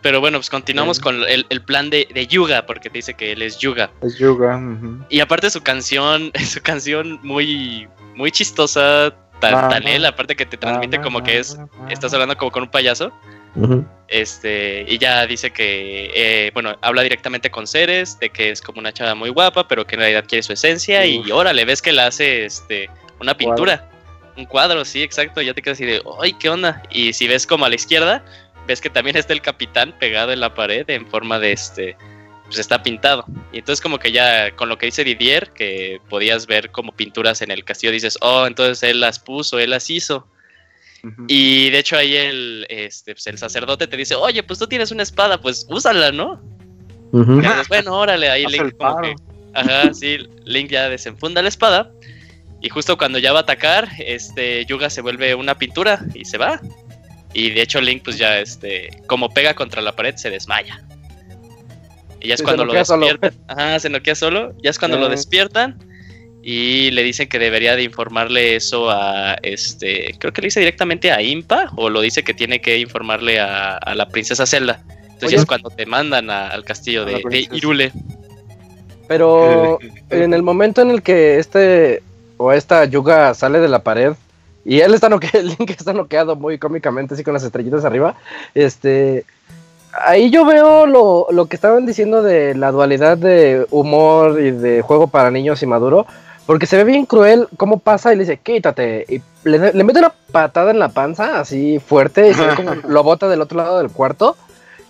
Pero 0.00 0.20
bueno, 0.20 0.38
pues 0.38 0.48
continuamos 0.48 1.00
con 1.00 1.22
el, 1.24 1.46
el 1.48 1.62
plan 1.62 1.90
de, 1.90 2.08
de 2.14 2.26
Yuga, 2.26 2.64
porque 2.66 2.88
te 2.88 2.98
dice 2.98 3.14
que 3.14 3.32
él 3.32 3.42
es 3.42 3.58
Yuga. 3.58 3.90
Es 4.00 4.18
yoga. 4.18 4.56
ujú. 4.56 5.04
Y 5.08 5.20
aparte 5.20 5.50
su 5.50 5.60
canción, 5.60 6.32
su 6.46 6.60
canción 6.62 7.20
muy, 7.22 7.88
muy 8.14 8.30
chistosa, 8.30 9.14
tan, 9.40 9.86
él, 9.86 10.04
aparte 10.04 10.36
que 10.36 10.46
te 10.46 10.56
transmite 10.56 11.00
como 11.00 11.22
que 11.22 11.38
es, 11.38 11.58
estás 11.88 12.12
hablando 12.12 12.36
como 12.36 12.50
con 12.50 12.64
un 12.64 12.70
payaso. 12.70 13.12
Este, 14.08 14.84
y 14.88 14.98
ya 14.98 15.24
dice 15.26 15.52
que, 15.52 16.10
eh, 16.12 16.50
bueno, 16.52 16.76
habla 16.82 17.02
directamente 17.02 17.50
con 17.50 17.66
Ceres, 17.66 18.18
de 18.18 18.30
que 18.30 18.50
es 18.50 18.60
como 18.60 18.80
una 18.80 18.92
chava 18.92 19.14
muy 19.14 19.30
guapa, 19.30 19.68
pero 19.68 19.86
que 19.86 19.94
en 19.94 20.00
realidad 20.00 20.24
quiere 20.26 20.42
su 20.42 20.52
esencia. 20.52 21.06
Y 21.06 21.18
Uf. 21.18 21.30
órale, 21.32 21.64
ves 21.64 21.80
que 21.80 21.92
la 21.92 22.06
hace 22.06 22.44
este, 22.44 22.90
una 23.20 23.36
pintura, 23.36 23.88
un 24.36 24.46
cuadro, 24.46 24.84
sí, 24.84 25.02
exacto. 25.02 25.40
Ya 25.40 25.54
te 25.54 25.62
quedas 25.62 25.76
así 25.76 25.84
de, 25.84 26.02
¡ay, 26.20 26.32
qué 26.32 26.48
onda! 26.48 26.82
Y 26.90 27.12
si 27.12 27.28
ves 27.28 27.46
como 27.46 27.64
a 27.64 27.68
la 27.68 27.76
izquierda, 27.76 28.24
ves 28.66 28.80
que 28.80 28.90
también 28.90 29.16
está 29.16 29.32
el 29.32 29.42
capitán 29.42 29.94
pegado 29.98 30.32
en 30.32 30.40
la 30.40 30.54
pared 30.54 30.88
en 30.90 31.06
forma 31.06 31.38
de 31.38 31.52
este, 31.52 31.96
pues 32.46 32.58
está 32.58 32.82
pintado. 32.82 33.24
Y 33.52 33.58
entonces, 33.58 33.80
como 33.80 34.00
que 34.00 34.10
ya 34.10 34.50
con 34.56 34.68
lo 34.68 34.76
que 34.76 34.86
dice 34.86 35.04
Didier, 35.04 35.50
que 35.50 36.00
podías 36.08 36.46
ver 36.48 36.72
como 36.72 36.90
pinturas 36.90 37.42
en 37.42 37.52
el 37.52 37.64
castillo, 37.64 37.92
dices, 37.92 38.18
oh, 38.22 38.46
entonces 38.46 38.82
él 38.82 39.00
las 39.00 39.20
puso, 39.20 39.60
él 39.60 39.70
las 39.70 39.88
hizo. 39.88 40.26
Y 41.28 41.70
de 41.70 41.78
hecho 41.78 41.96
ahí 41.96 42.14
el, 42.14 42.66
este, 42.68 43.14
pues, 43.14 43.26
el 43.26 43.38
sacerdote 43.38 43.86
te 43.86 43.96
dice, 43.96 44.14
oye, 44.14 44.42
pues 44.42 44.58
tú 44.58 44.66
tienes 44.66 44.90
una 44.90 45.02
espada, 45.02 45.40
pues 45.40 45.66
úsala, 45.68 46.12
¿no? 46.12 46.40
Ujú. 47.12 47.38
Y 47.38 47.42
dices, 47.42 47.68
bueno, 47.68 47.98
órale, 47.98 48.28
ahí 48.30 48.44
Haz 48.44 48.52
Link 48.52 48.64
el 48.64 48.76
como 48.76 48.94
paro. 48.96 49.02
que, 49.02 49.14
ajá, 49.54 49.94
sí, 49.94 50.18
Link 50.44 50.70
ya 50.70 50.88
desenfunda 50.88 51.42
la 51.42 51.48
espada. 51.48 51.90
Y 52.60 52.68
justo 52.68 52.98
cuando 52.98 53.18
ya 53.18 53.32
va 53.32 53.38
a 53.38 53.42
atacar, 53.42 53.88
este, 53.98 54.66
Yuga 54.66 54.90
se 54.90 55.00
vuelve 55.00 55.34
una 55.34 55.56
pintura 55.56 56.04
y 56.14 56.26
se 56.26 56.36
va. 56.36 56.60
Y 57.32 57.50
de 57.50 57.62
hecho 57.62 57.80
Link, 57.80 58.02
pues 58.04 58.18
ya, 58.18 58.38
este, 58.38 58.90
como 59.06 59.30
pega 59.30 59.54
contra 59.54 59.80
la 59.80 59.96
pared, 59.96 60.16
se 60.16 60.30
desmaya. 60.30 60.82
Y 62.20 62.28
ya 62.28 62.34
es 62.34 62.40
Sí, 62.40 62.44
cuando 62.44 62.66
lo 62.66 62.74
despiertan. 62.74 63.32
Ajá, 63.48 63.78
se 63.80 63.88
noquea 63.88 64.14
solo. 64.14 64.54
Ya 64.62 64.70
es 64.70 64.78
cuando 64.78 64.98
lo 64.98 65.08
despiertan. 65.08 65.78
Y 66.42 66.90
le 66.92 67.02
dicen 67.02 67.28
que 67.28 67.38
debería 67.38 67.76
de 67.76 67.82
informarle 67.82 68.56
eso 68.56 68.88
a 68.90 69.34
este. 69.42 70.14
Creo 70.18 70.32
que 70.32 70.40
le 70.40 70.46
dice 70.46 70.60
directamente 70.60 71.12
a 71.12 71.20
Impa. 71.20 71.70
O 71.76 71.90
lo 71.90 72.00
dice 72.00 72.22
que 72.22 72.32
tiene 72.34 72.60
que 72.60 72.78
informarle 72.78 73.38
a, 73.40 73.76
a 73.76 73.94
la 73.94 74.08
princesa 74.08 74.46
Zelda. 74.46 74.82
Entonces 75.02 75.28
Oye. 75.28 75.36
es 75.36 75.44
cuando 75.46 75.68
te 75.68 75.84
mandan 75.84 76.30
a- 76.30 76.48
al 76.48 76.64
castillo 76.64 77.04
de. 77.04 77.22
Irule. 77.52 77.92
Pero 79.08 79.78
en 80.10 80.32
el 80.34 80.42
momento 80.42 80.82
en 80.82 80.90
el 80.90 81.02
que 81.02 81.38
este 81.38 82.02
o 82.36 82.52
esta 82.52 82.84
Yuga 82.86 83.34
sale 83.34 83.58
de 83.60 83.68
la 83.68 83.80
pared 83.82 84.12
y 84.64 84.80
él 84.80 84.94
está 84.94 85.08
noqueado, 85.08 85.42
Link 85.58 85.70
está 85.70 85.92
noqueado 85.92 86.36
muy 86.36 86.58
cómicamente 86.58 87.14
así 87.14 87.22
con 87.24 87.34
las 87.34 87.42
estrellitas 87.42 87.84
arriba, 87.84 88.14
este 88.54 89.24
ahí 90.06 90.30
yo 90.30 90.44
veo 90.46 90.86
lo, 90.86 91.26
lo 91.32 91.46
que 91.46 91.56
estaban 91.56 91.84
diciendo 91.84 92.22
de 92.22 92.54
la 92.54 92.70
dualidad 92.70 93.18
de 93.18 93.66
humor 93.70 94.40
y 94.40 94.52
de 94.52 94.80
juego 94.82 95.08
para 95.08 95.30
niños 95.30 95.62
y 95.62 95.66
maduro, 95.66 96.06
porque 96.50 96.66
se 96.66 96.76
ve 96.76 96.82
bien 96.82 97.06
cruel 97.06 97.46
cómo 97.56 97.78
pasa 97.78 98.12
y 98.12 98.16
le 98.16 98.24
dice, 98.24 98.38
quítate, 98.38 99.06
y 99.08 99.22
le, 99.48 99.72
le 99.72 99.84
mete 99.84 100.00
una 100.00 100.12
patada 100.32 100.72
en 100.72 100.80
la 100.80 100.88
panza 100.88 101.38
así 101.38 101.78
fuerte 101.78 102.28
y 102.28 102.34
se 102.34 102.44
ve 102.44 102.56
como 102.56 102.74
lo 102.88 103.04
bota 103.04 103.28
del 103.28 103.40
otro 103.40 103.58
lado 103.58 103.78
del 103.78 103.92
cuarto. 103.92 104.36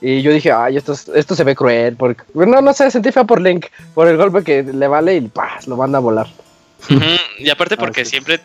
Y 0.01 0.23
yo 0.23 0.33
dije, 0.33 0.53
ay, 0.53 0.79
esto, 0.79 0.95
es- 0.95 1.11
esto 1.15 1.35
se 1.35 1.45
ve 1.45 1.55
cruel. 1.55 1.97
Porque, 1.97 2.23
no, 2.33 2.63
no 2.63 2.73
sé, 2.73 2.91
sentí 2.91 3.13
fea 3.13 3.25
por 3.25 3.43
Link, 3.43 3.67
por 3.93 4.09
el 4.09 4.17
golpe 4.17 4.43
que 4.43 4.63
le 4.63 4.89
vale 4.89 5.17
y 5.17 5.21
¡pah! 5.21 5.59
lo 5.67 5.77
manda 5.77 5.99
a 5.99 6.01
volar. 6.01 6.29
Y 7.39 7.51
aparte 7.51 7.77
porque 7.77 8.01
Ah, 8.01 8.05
sí. 8.07 8.11
siempre 8.13 8.41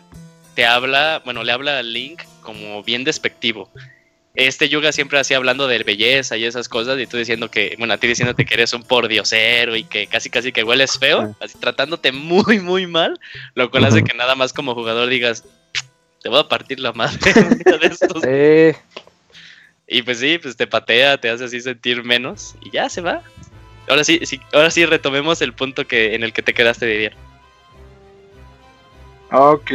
te 0.54 0.66
habla, 0.66 1.22
bueno, 1.24 1.42
le 1.42 1.52
habla 1.52 1.78
a 1.78 1.82
Link 1.82 2.20
como 2.42 2.82
bien 2.82 3.02
despectivo. 3.04 3.70
Este 4.36 4.68
Yuga 4.68 4.92
siempre 4.92 5.18
así 5.18 5.32
hablando 5.32 5.66
de 5.66 5.82
belleza 5.82 6.36
y 6.36 6.44
esas 6.44 6.68
cosas, 6.68 6.98
y 7.00 7.06
tú 7.06 7.16
diciendo 7.16 7.50
que, 7.50 7.74
bueno, 7.78 7.94
a 7.94 7.96
ti 7.96 8.06
diciéndote 8.06 8.44
que 8.44 8.54
eres 8.54 8.74
un 8.74 8.82
pordiosero 8.82 9.74
y 9.76 9.84
que 9.84 10.06
casi 10.06 10.28
casi 10.28 10.52
que 10.52 10.62
hueles 10.62 10.98
feo, 10.98 11.34
así 11.40 11.58
tratándote 11.58 12.12
muy, 12.12 12.60
muy 12.60 12.86
mal, 12.86 13.18
lo 13.54 13.70
cual 13.70 13.86
hace 13.86 14.04
que 14.04 14.14
nada 14.14 14.34
más 14.34 14.52
como 14.52 14.74
jugador 14.74 15.08
digas, 15.08 15.42
te 16.22 16.28
voy 16.28 16.40
a 16.40 16.48
partir 16.48 16.80
la 16.80 16.92
madre 16.92 17.18
de 17.80 17.86
estos". 17.86 18.22
Sí, 18.22 18.78
Y 19.88 20.02
pues 20.02 20.18
sí, 20.18 20.38
pues 20.38 20.54
te 20.54 20.66
patea, 20.66 21.18
te 21.18 21.30
hace 21.30 21.44
así 21.44 21.60
sentir 21.60 22.04
menos, 22.04 22.56
y 22.60 22.70
ya 22.70 22.90
se 22.90 23.00
va. 23.00 23.22
Ahora 23.88 24.04
sí, 24.04 24.20
sí, 24.24 24.38
ahora 24.52 24.70
sí 24.70 24.84
retomemos 24.84 25.40
el 25.40 25.54
punto 25.54 25.86
que 25.86 26.14
en 26.14 26.22
el 26.24 26.32
que 26.34 26.42
te 26.42 26.52
quedaste 26.52 26.84
de 26.84 26.92
vivir. 26.92 27.12
Ah, 29.30 29.50
Ok. 29.52 29.70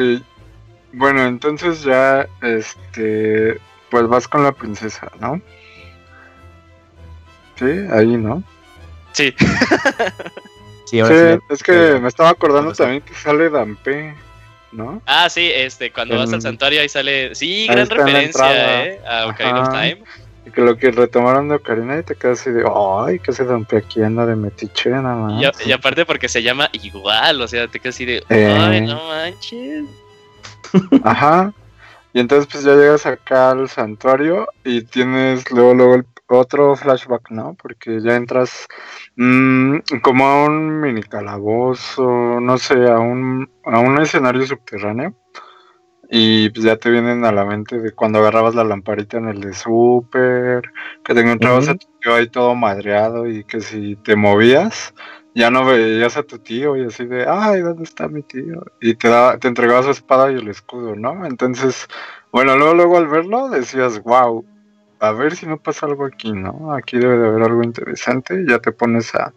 Bueno, 0.94 1.26
entonces 1.26 1.84
ya, 1.84 2.28
este, 2.42 3.58
pues 3.92 4.08
vas 4.08 4.28
con 4.28 4.44
la 4.44 4.52
princesa, 4.54 5.12
¿no? 5.20 5.40
Sí, 7.60 7.66
ahí, 7.92 8.18
¿no? 8.18 8.44
Sí, 9.12 9.36
Sí, 10.86 11.00
ahora 11.00 11.16
Sí, 11.16 11.22
sí. 11.22 11.28
ya- 11.50 11.54
es 11.56 11.64
que 11.64 12.00
me 12.00 12.08
estaba 12.08 12.30
acordando 12.30 12.74
también 12.74 13.02
que 13.02 13.14
sale 13.14 13.50
Dampe, 13.50 14.16
¿no? 14.72 15.02
Ah, 15.06 15.30
sí, 15.30 15.50
este, 15.54 15.92
cuando 15.92 16.18
vas 16.18 16.34
al 16.34 16.42
santuario 16.42 16.82
ahí 16.82 16.90
sale. 16.90 17.36
Sí, 17.36 17.68
Ahí 17.70 17.76
gran 17.76 17.90
referencia. 17.90 18.86
¿eh? 18.88 19.02
A 19.08 19.28
Ocarina 19.28 19.62
of 19.62 19.68
Ajá. 19.70 19.82
Time. 19.82 20.04
Y 20.48 20.50
que 20.52 20.62
lo 20.62 20.76
que 20.76 20.90
retomaron 20.92 21.50
de 21.50 21.56
Ocarina 21.56 22.00
y 22.00 22.04
te 22.04 22.16
quedas 22.16 22.42
así 22.42 22.50
de, 22.50 22.64
ay, 23.06 23.20
que 23.20 23.32
se 23.32 23.46
Dampe 23.46 23.78
aquí 23.78 24.02
anda 24.02 24.26
de 24.26 24.36
metiche 24.36 24.90
nada 24.90 25.16
más. 25.16 25.44
Y, 25.66 25.72
aparte 25.72 26.06
porque 26.06 26.28
se 26.28 26.42
llama 26.42 26.68
igual, 26.74 27.42
o 27.42 27.48
sea, 27.48 27.68
te 27.68 27.80
quedas 27.80 27.96
así 27.96 28.06
de. 28.06 28.24
Eh. 28.30 28.58
Ay, 28.60 28.82
no 28.82 29.02
manches. 29.08 29.86
Ajá. 31.04 31.54
Y 32.14 32.20
entonces 32.20 32.48
pues 32.52 32.64
ya 32.64 32.76
llegas 32.76 33.06
acá 33.06 33.52
al 33.52 33.70
santuario 33.70 34.48
y 34.64 34.84
tienes 34.84 35.50
luego 35.52 35.74
luego 35.74 35.96
el 35.96 36.06
otro 36.28 36.76
flashback, 36.76 37.32
¿no? 37.32 37.56
Porque 37.62 38.02
ya 38.02 38.16
entras 38.16 38.68
mm, 39.16 39.78
como 40.02 40.26
a 40.28 40.46
un 40.46 40.80
mini 40.80 41.04
calabozo, 41.04 42.40
no 42.40 42.58
sé, 42.58 42.90
a 42.90 43.00
un, 43.00 43.50
a 43.66 43.80
un 43.80 44.02
escenario 44.02 44.46
subterráneo. 44.46 45.16
Y 46.14 46.50
pues 46.50 46.66
ya 46.66 46.76
te 46.76 46.90
vienen 46.90 47.24
a 47.24 47.32
la 47.32 47.46
mente 47.46 47.80
de 47.80 47.94
cuando 47.94 48.20
agarrabas 48.20 48.54
la 48.54 48.66
lamparita 48.66 49.18
en 49.18 49.30
el 49.30 49.40
de 49.40 49.54
Super, 49.54 50.62
que 51.06 51.14
te 51.14 51.22
encontrabas 51.22 51.70
a 51.70 51.72
Ujú. 51.72 51.80
tu 51.80 51.88
tío 52.02 52.16
ahí 52.16 52.28
todo 52.28 52.54
madreado 52.54 53.28
y 53.28 53.46
que 53.46 53.62
si 53.62 53.96
te 53.96 54.18
movías, 54.18 54.94
ya 55.34 55.50
no 55.50 55.66
veías 55.66 56.18
a 56.18 56.24
tu 56.24 56.40
tío 56.40 56.76
y 56.76 56.86
así 56.86 57.06
de, 57.06 57.26
ay, 57.28 57.62
¿dónde 57.62 57.84
está 57.84 58.08
mi 58.08 58.22
tío? 58.22 58.64
Y 58.82 58.96
te, 58.96 59.08
daba, 59.08 59.38
te 59.38 59.48
entregaba 59.48 59.84
su 59.84 59.92
espada 59.92 60.32
y 60.32 60.36
el 60.36 60.48
escudo, 60.48 60.96
¿no? 60.96 61.26
Entonces, 61.26 61.88
bueno, 62.32 62.58
luego, 62.58 62.74
luego 62.74 62.98
al 62.98 63.08
verlo 63.08 63.50
decías, 63.50 64.02
wow, 64.04 64.46
a 65.00 65.12
ver 65.12 65.36
si 65.36 65.48
no 65.48 65.58
pasa 65.58 65.86
algo 65.86 66.06
aquí, 66.06 66.32
¿no? 66.32 66.74
Aquí 66.74 66.98
debe 66.98 67.18
de 67.18 67.28
haber 67.28 67.44
algo 67.44 67.64
interesante 67.64 68.42
y 68.42 68.50
ya 68.50 68.60
te 68.60 68.72
pones 68.72 69.16
a, 69.16 69.34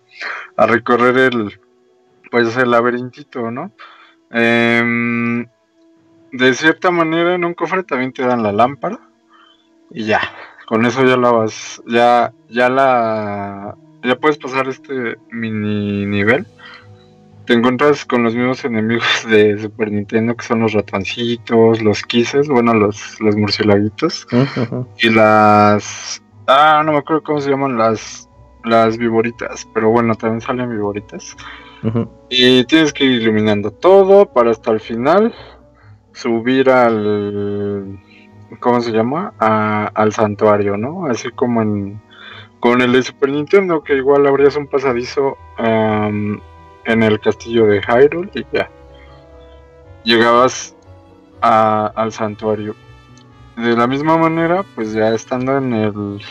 a 0.56 0.66
recorrer 0.66 1.16
el, 1.16 1.60
pues 2.30 2.56
el 2.56 2.70
laberintito, 2.70 3.50
¿no? 3.50 3.72
Em, 4.30 5.46
de 6.32 6.54
cierta 6.54 6.90
manera 6.90 7.34
en 7.34 7.44
un 7.44 7.54
cofre 7.54 7.84
también 7.84 8.12
te 8.12 8.26
dan 8.26 8.42
la 8.42 8.52
lámpara 8.52 8.98
y 9.90 10.04
ya, 10.04 10.20
con 10.66 10.84
eso 10.84 11.04
ya 11.04 11.16
la 11.16 11.30
vas, 11.30 11.80
ya, 11.86 12.32
ya 12.48 12.68
la, 12.68 13.76
ya 14.04 14.16
puedes 14.16 14.38
pasar 14.38 14.68
este 14.68 15.16
mini 15.30 16.06
nivel. 16.06 16.46
Te 17.46 17.52
encuentras 17.54 18.04
con 18.04 18.22
los 18.22 18.34
mismos 18.34 18.64
enemigos 18.64 19.26
de 19.28 19.58
Super 19.58 19.90
Nintendo 19.90 20.34
que 20.36 20.44
son 20.44 20.60
los 20.60 20.72
ratoncitos, 20.72 21.82
los 21.82 22.02
quises, 22.02 22.48
bueno, 22.48 22.72
los, 22.74 23.20
los 23.20 23.36
murciélaguitos 23.36 24.26
y 24.98 25.10
las, 25.10 26.22
ah, 26.46 26.82
no 26.84 26.92
me 26.92 26.98
acuerdo 26.98 27.22
cómo 27.22 27.40
se 27.40 27.50
llaman 27.50 27.76
las, 27.76 28.28
las 28.64 28.96
viboritas, 28.96 29.68
pero 29.74 29.90
bueno, 29.90 30.14
también 30.14 30.40
salen 30.40 30.70
viboritas. 30.70 31.36
Y 32.30 32.64
tienes 32.64 32.94
que 32.94 33.04
ir 33.04 33.20
iluminando 33.20 33.70
todo 33.70 34.24
para 34.32 34.50
hasta 34.50 34.70
el 34.70 34.80
final 34.80 35.34
subir 36.14 36.70
al. 36.70 37.98
¿Cómo 38.60 38.80
se 38.80 38.90
llama? 38.90 39.34
A- 39.38 39.90
al 39.94 40.12
santuario, 40.14 40.78
¿no? 40.78 41.04
Así 41.06 41.30
como 41.32 41.60
en. 41.60 42.00
Con 42.64 42.80
el 42.80 42.92
de 42.92 43.02
Super 43.02 43.28
Nintendo, 43.28 43.82
que 43.84 43.94
igual 43.94 44.26
abrías 44.26 44.56
un 44.56 44.66
pasadizo 44.66 45.36
am, 45.58 46.40
en 46.86 47.02
el 47.02 47.20
castillo 47.20 47.66
de 47.66 47.82
Hyrule 47.82 48.30
y 48.34 48.46
ya. 48.56 48.70
Llegabas 50.02 50.74
a- 51.42 51.92
al 51.94 52.10
santuario. 52.10 52.74
De 53.58 53.76
la 53.76 53.86
misma 53.86 54.16
manera, 54.16 54.64
pues 54.74 54.94
ya 54.94 55.10
estando 55.10 55.58
en 55.58 55.74
el 55.74 56.22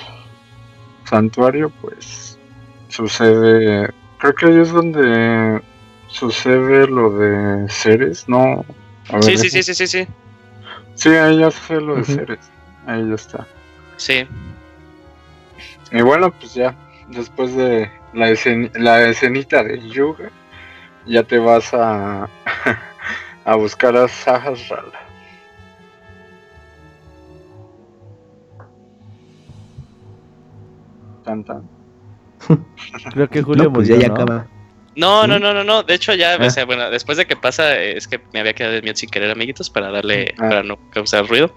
santuario, 1.03 1.71
pues 1.83 2.39
sucede. 2.87 3.93
Creo 4.17 4.33
que 4.33 4.45
ahí 4.47 4.59
es 4.59 4.71
donde 4.71 5.61
sucede 6.07 6.87
lo 6.87 7.11
de 7.15 7.69
Ceres, 7.69 8.27
no, 8.27 8.65
A 9.09 9.13
ver, 9.17 9.23
Sí, 9.23 9.37
sí, 9.37 9.49
sí, 9.51 9.61
sí, 9.61 9.75
sí, 9.75 9.85
sí. 9.85 10.07
Sí, 10.95 11.09
ahí 11.09 11.37
ya 11.37 11.51
sé 11.51 11.79
lo 11.79 11.97
de. 11.97 12.05
Ceres. 12.05 12.39
Ahí 12.87 13.07
ya 13.07 13.13
está. 13.13 13.45
Sí. 13.97 14.25
Y 15.93 16.01
bueno, 16.01 16.31
pues 16.31 16.53
ya, 16.55 16.75
después 17.07 17.55
de 17.55 17.89
la, 18.13 18.29
escen- 18.29 18.71
la 18.73 19.07
escenita 19.07 19.63
de 19.63 19.79
Yuga, 19.89 20.29
ya 21.05 21.23
te 21.23 21.37
vas 21.39 21.73
a, 21.73 22.27
a 23.45 23.55
buscar 23.55 23.95
a 23.95 24.07
Sahasrara. 24.09 24.99
Tan, 31.23 31.43
tan. 31.43 31.63
Creo 33.13 33.29
que 33.29 33.41
Julio 33.41 33.65
no, 33.65 33.73
pues 33.73 33.89
murió, 33.89 34.01
ya, 34.01 34.07
ya 34.07 34.07
¿no? 34.09 34.13
acaba. 34.23 34.47
No, 34.95 35.23
¿Sí? 35.23 35.27
no, 35.29 35.39
no, 35.39 35.53
no, 35.53 35.63
no. 35.63 35.83
De 35.83 35.95
hecho, 35.95 36.13
ya, 36.13 36.35
Ah. 36.35 36.45
o 36.45 36.49
sea, 36.49 36.65
bueno, 36.65 36.89
después 36.89 37.17
de 37.17 37.25
que 37.25 37.35
pasa, 37.35 37.75
es 37.79 38.07
que 38.07 38.19
me 38.33 38.39
había 38.41 38.53
quedado 38.53 38.75
el 38.75 38.83
miedo 38.83 38.95
sin 38.95 39.09
querer, 39.09 39.31
amiguitos, 39.31 39.69
para 39.69 39.89
darle, 39.89 40.35
Ah. 40.37 40.49
para 40.49 40.63
no 40.63 40.77
causar 40.91 41.25
ruido. 41.27 41.53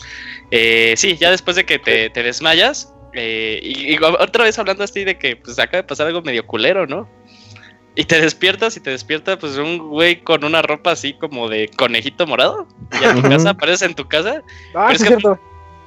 Eh, 0.51 0.95
sí, 0.97 1.16
ya 1.16 1.30
después 1.30 1.57
de 1.57 1.66
que 1.66 1.78
te, 1.78 2.09
te 2.11 2.22
desmayas, 2.22 2.93
eh, 3.17 3.59
y, 3.62 3.95
y 3.95 3.99
otra 4.03 4.45
vez 4.45 4.59
hablando 4.59 4.85
así 4.85 5.05
de 5.05 5.19
que 5.19 5.37
pues 5.37 5.59
acaba 5.59 5.79
de 5.83 5.89
pasar 5.89 6.07
algo 6.07 6.23
medio 6.23 6.47
culero, 6.47 6.87
¿no? 6.87 7.09
Y 7.95 8.05
te 8.05 8.21
despiertas 8.21 8.77
y 8.77 8.81
te 8.81 8.91
despierta 8.91 9.39
pues 9.39 9.57
un 9.57 9.79
güey 9.79 10.21
con 10.23 10.45
una 10.45 10.61
ropa 10.62 10.93
así 10.93 11.14
como 11.14 11.49
de 11.49 11.69
conejito 11.77 12.27
morado. 12.27 12.69
Y 13.01 13.05
a 13.05 13.14
tu 13.14 13.23
casa, 13.23 13.51
apareces 13.51 13.83
en 13.89 13.95
tu 13.95 14.07
casa. 14.07 14.43
Ah, 14.75 14.91
es 14.93 14.99
sí, 14.99 15.05
que- 15.05 15.09
cierto. 15.09 15.41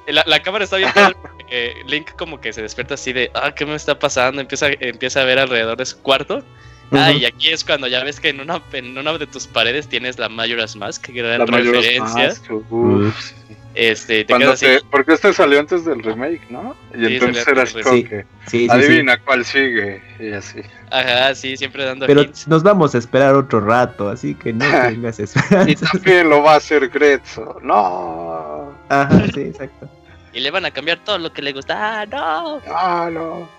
La, 0.07 0.23
la 0.25 0.41
cámara 0.41 0.63
está 0.63 0.77
bien 0.77 0.89
eh, 1.51 1.71
Link 1.85 2.09
como 2.17 2.41
que 2.41 2.51
se 2.51 2.63
despierta 2.63 2.95
así 2.95 3.13
de, 3.13 3.29
ah, 3.35 3.53
¿qué 3.53 3.63
me 3.63 3.75
está 3.75 3.99
pasando? 3.99 4.41
Empieza, 4.41 4.69
empieza 4.79 5.21
a 5.21 5.23
ver 5.23 5.37
alrededor 5.37 5.77
de 5.77 5.85
su 5.85 6.01
cuarto. 6.01 6.43
Ah, 6.91 7.11
y 7.11 7.25
aquí 7.25 7.49
es 7.49 7.63
cuando 7.63 7.85
ya 7.87 8.03
ves 8.03 8.19
que 8.19 8.29
en 8.29 8.39
una, 8.41 8.63
en 8.73 8.97
una 8.97 9.15
de 9.19 9.27
tus 9.27 9.45
paredes 9.45 9.87
tienes 9.87 10.17
la 10.17 10.27
Majora's 10.27 10.75
Mask, 10.75 11.07
gran 11.09 11.37
La 11.37 11.45
Majora's 11.45 11.85
referencia. 11.85 12.27
Mask, 12.29 12.51
uf. 12.71 13.33
Este, 13.75 14.25
te 14.25 14.33
Cuando 14.33 14.47
quedas 14.47 14.63
así. 14.63 14.65
te- 14.65 14.85
porque 14.89 15.13
este 15.13 15.31
salió 15.31 15.59
antes 15.59 15.85
del 15.85 16.01
remake, 16.01 16.41
¿no? 16.49 16.75
Y 16.93 17.05
Sí, 17.05 17.13
entonces 17.15 17.47
era 17.47 17.65
Sí. 17.67 18.03
que, 18.03 18.25
Sí, 18.47 18.47
sí, 18.47 18.65
sí. 18.65 18.67
adivina 18.69 19.17
cuál 19.19 19.45
sigue, 19.45 20.01
y 20.19 20.31
así. 20.33 20.61
Ajá, 20.91 21.35
sí, 21.35 21.55
siempre 21.55 21.85
dando 21.85 22.07
Pero 22.07 22.23
hints. 22.23 22.47
nos 22.47 22.63
vamos 22.63 22.95
a 22.95 22.97
esperar 22.97 23.35
otro 23.35 23.61
rato, 23.61 24.09
así 24.09 24.33
que 24.33 24.51
no 24.53 24.65
tengas 24.65 25.19
Y 25.19 25.23
esperanza. 25.23 25.85
también 25.91 26.29
lo 26.29 26.41
va 26.41 26.53
a 26.53 26.57
hacer 26.57 26.89
Grezzo, 26.89 27.59
no, 27.61 28.73
Ajá, 28.89 29.25
sí, 29.33 29.41
exacto. 29.41 29.87
Y 30.33 30.39
le 30.39 30.49
van 30.51 30.65
a 30.65 30.71
cambiar 30.71 30.97
todo 31.03 31.17
lo 31.19 31.31
que 31.33 31.41
le 31.41 31.53
gusta. 31.53 32.01
¡Ah, 32.01 32.05
no! 32.05 32.61
ah, 32.67 33.09
no. 33.11 33.49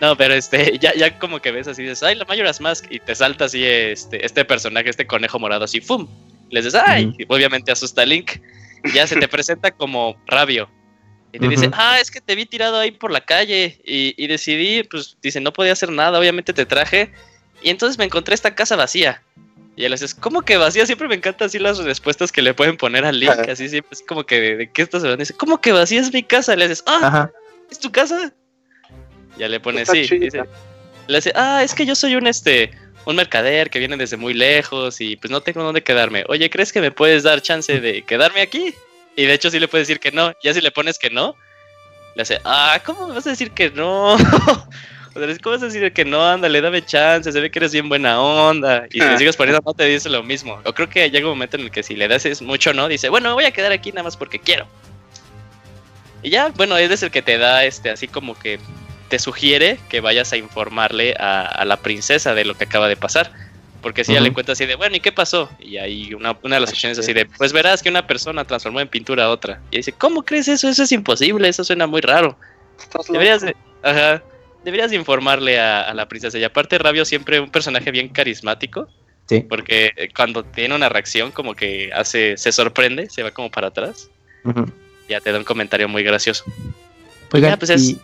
No, 0.00 0.16
pero 0.16 0.34
este, 0.34 0.78
ya, 0.80 0.94
ya 0.94 1.18
como 1.18 1.40
que 1.40 1.52
ves 1.52 1.68
así, 1.68 1.82
dices, 1.82 2.02
ay, 2.02 2.16
la 2.16 2.24
Majora's 2.26 2.60
Mask, 2.60 2.84
y 2.90 3.00
te 3.00 3.14
salta 3.14 3.46
así 3.46 3.64
este, 3.64 4.24
este 4.24 4.44
personaje, 4.44 4.90
este 4.90 5.06
conejo 5.06 5.38
morado, 5.38 5.64
así, 5.64 5.80
¡fum! 5.80 6.06
Y 6.50 6.54
les 6.54 6.64
dices, 6.66 6.80
ay, 6.86 7.14
y 7.18 7.24
obviamente 7.28 7.72
asusta 7.72 8.02
a 8.02 8.06
Link, 8.06 8.32
y 8.32 8.40
ya 8.92 9.06
se 9.06 9.16
te 9.16 9.28
presenta 9.28 9.70
como 9.70 10.16
Rabio. 10.26 10.68
Y 11.32 11.38
te 11.38 11.48
dice, 11.48 11.66
Ujú. 11.66 11.74
ah, 11.76 11.98
es 12.00 12.10
que 12.10 12.20
te 12.20 12.36
vi 12.36 12.46
tirado 12.46 12.78
ahí 12.78 12.92
por 12.92 13.10
la 13.10 13.20
calle, 13.20 13.80
y, 13.84 14.14
y 14.16 14.26
decidí, 14.28 14.84
pues, 14.84 15.16
dice, 15.20 15.40
no 15.40 15.52
podía 15.52 15.72
hacer 15.72 15.90
nada, 15.90 16.18
obviamente 16.18 16.52
te 16.52 16.64
traje, 16.64 17.12
y 17.62 17.70
entonces 17.70 17.98
me 17.98 18.04
encontré 18.04 18.34
esta 18.34 18.54
casa 18.54 18.76
vacía. 18.76 19.20
Y 19.76 19.84
él 19.84 19.90
le 19.90 19.96
dices, 19.96 20.14
¿cómo 20.14 20.42
que 20.42 20.56
vacía? 20.56 20.86
Siempre 20.86 21.08
me 21.08 21.16
encantan 21.16 21.46
así 21.46 21.58
las 21.58 21.78
respuestas 21.78 22.30
que 22.30 22.42
le 22.42 22.54
pueden 22.54 22.76
poner 22.76 23.04
a 23.04 23.10
Link, 23.10 23.30
Ajá. 23.32 23.50
así 23.50 23.68
siempre, 23.68 23.88
así 23.92 24.04
como 24.04 24.24
que, 24.24 24.40
¿de, 24.40 24.56
de 24.56 24.70
qué 24.70 24.82
estás 24.82 25.02
hablando? 25.02 25.22
Dice, 25.22 25.34
¿cómo 25.34 25.60
que 25.60 25.72
vacía 25.72 26.00
es 26.00 26.12
mi 26.12 26.22
casa? 26.22 26.54
Le 26.54 26.68
dices, 26.68 26.84
ah, 26.86 27.00
Ajá. 27.02 27.30
¿es 27.68 27.80
tu 27.80 27.90
casa? 27.90 28.32
Ya 29.36 29.48
le 29.48 29.58
pone 29.58 29.84
sí. 29.84 30.02
dice- 30.02 30.44
le 31.08 31.16
dice, 31.16 31.32
ah, 31.34 31.62
es 31.64 31.74
que 31.74 31.84
yo 31.84 31.96
soy 31.96 32.14
un 32.14 32.28
este 32.28 32.70
un 33.04 33.16
mercader 33.16 33.70
que 33.70 33.78
viene 33.78 33.96
desde 33.96 34.16
muy 34.16 34.34
lejos 34.34 35.00
y 35.00 35.16
pues 35.16 35.30
no 35.30 35.40
tengo 35.40 35.62
dónde 35.62 35.82
quedarme. 35.82 36.24
Oye, 36.28 36.48
¿crees 36.50 36.72
que 36.72 36.80
me 36.80 36.90
puedes 36.90 37.22
dar 37.22 37.42
chance 37.42 37.80
de 37.80 38.02
quedarme 38.02 38.40
aquí? 38.40 38.74
Y 39.16 39.26
de 39.26 39.34
hecho 39.34 39.50
sí 39.50 39.60
le 39.60 39.68
puedes 39.68 39.86
decir 39.88 40.00
que 40.00 40.12
no. 40.12 40.32
Ya 40.42 40.54
si 40.54 40.60
le 40.60 40.70
pones 40.70 40.98
que 40.98 41.10
no, 41.10 41.36
le 42.14 42.22
hace, 42.22 42.40
ah, 42.44 42.80
¿cómo 42.84 43.08
me 43.08 43.14
vas 43.14 43.26
a 43.26 43.30
decir 43.30 43.50
que 43.50 43.70
no? 43.70 44.16
O 45.16 45.20
sea, 45.20 45.28
¿cómo 45.38 45.54
vas 45.54 45.62
a 45.62 45.66
decir 45.66 45.92
que 45.92 46.04
no? 46.04 46.26
Ándale, 46.26 46.60
dame 46.60 46.84
chance, 46.84 47.30
se 47.30 47.40
ve 47.40 47.48
que 47.48 47.60
eres 47.60 47.72
bien 47.72 47.88
buena 47.88 48.20
onda. 48.20 48.86
Y 48.90 49.00
si 49.00 49.06
le 49.06 49.16
sigues 49.16 49.36
poniendo 49.36 49.62
no, 49.64 49.72
te 49.72 49.84
dice 49.84 50.08
lo 50.08 50.24
mismo. 50.24 50.60
O 50.64 50.72
creo 50.72 50.88
que 50.88 51.08
llega 51.08 51.26
un 51.26 51.34
momento 51.34 51.56
en 51.56 51.62
el 51.62 51.70
que 51.70 51.84
si 51.84 51.94
le 51.94 52.08
das 52.08 52.42
mucho 52.42 52.74
no, 52.74 52.88
dice, 52.88 53.08
bueno, 53.08 53.28
me 53.28 53.34
voy 53.34 53.44
a 53.44 53.52
quedar 53.52 53.70
aquí 53.70 53.92
nada 53.92 54.02
más 54.02 54.16
porque 54.16 54.40
quiero. 54.40 54.66
Y 56.20 56.30
ya, 56.30 56.48
bueno, 56.56 56.76
es 56.76 57.00
el 57.04 57.12
que 57.12 57.22
te 57.22 57.38
da 57.38 57.64
este, 57.64 57.90
así 57.90 58.08
como 58.08 58.36
que 58.36 58.58
te 59.14 59.20
sugiere 59.20 59.78
que 59.88 60.00
vayas 60.00 60.32
a 60.32 60.36
informarle 60.36 61.14
a, 61.20 61.42
a 61.46 61.64
la 61.64 61.76
princesa 61.76 62.34
de 62.34 62.44
lo 62.44 62.56
que 62.56 62.64
acaba 62.64 62.88
de 62.88 62.96
pasar. 62.96 63.30
Porque 63.80 64.02
si 64.02 64.10
ella 64.10 64.20
le 64.20 64.30
Ujú. 64.30 64.34
cuenta 64.34 64.52
así 64.52 64.66
de, 64.66 64.74
bueno, 64.74 64.96
¿y 64.96 65.00
qué 65.00 65.12
pasó? 65.12 65.48
Y 65.60 65.76
ahí 65.76 66.12
una, 66.14 66.36
una 66.42 66.56
de 66.56 66.60
las 66.60 66.70
opciones 66.70 66.98
así 66.98 67.12
de, 67.12 67.24
pues 67.26 67.52
verás 67.52 67.80
que 67.80 67.88
una 67.90 68.08
persona 68.08 68.44
transformó 68.44 68.80
en 68.80 68.88
pintura 68.88 69.26
a 69.26 69.30
otra. 69.30 69.60
Y 69.70 69.76
dice, 69.76 69.92
¿cómo 69.92 70.24
crees 70.24 70.48
eso? 70.48 70.68
Eso 70.68 70.82
es 70.82 70.90
imposible, 70.90 71.48
eso 71.48 71.62
suena 71.62 71.86
muy 71.86 72.00
raro. 72.00 72.36
Deberías 73.08 73.42
de, 73.42 73.54
ajá, 73.84 74.20
deberías 74.64 74.90
de 74.90 74.96
informarle 74.96 75.60
a, 75.60 75.82
a 75.82 75.94
la 75.94 76.08
princesa. 76.08 76.36
Y 76.36 76.42
aparte 76.42 76.76
Rabio 76.78 77.04
siempre 77.04 77.38
un 77.38 77.50
personaje 77.52 77.92
bien 77.92 78.08
carismático. 78.08 78.88
Sí. 79.28 79.42
Porque 79.48 79.92
eh, 79.96 80.08
cuando 80.12 80.42
tiene 80.42 80.74
una 80.74 80.88
reacción 80.88 81.30
como 81.30 81.54
que 81.54 81.90
hace, 81.94 82.36
se 82.36 82.50
sorprende, 82.50 83.08
se 83.10 83.22
va 83.22 83.30
como 83.30 83.48
para 83.48 83.68
atrás. 83.68 84.10
Ya 85.08 85.20
te 85.20 85.30
da 85.30 85.38
un 85.38 85.44
comentario 85.44 85.88
muy 85.88 86.02
gracioso. 86.02 86.42
Oigan, 87.32 87.50
Ya, 87.52 87.56
pues 87.56 87.70
es- 87.70 87.90
y- 87.90 88.00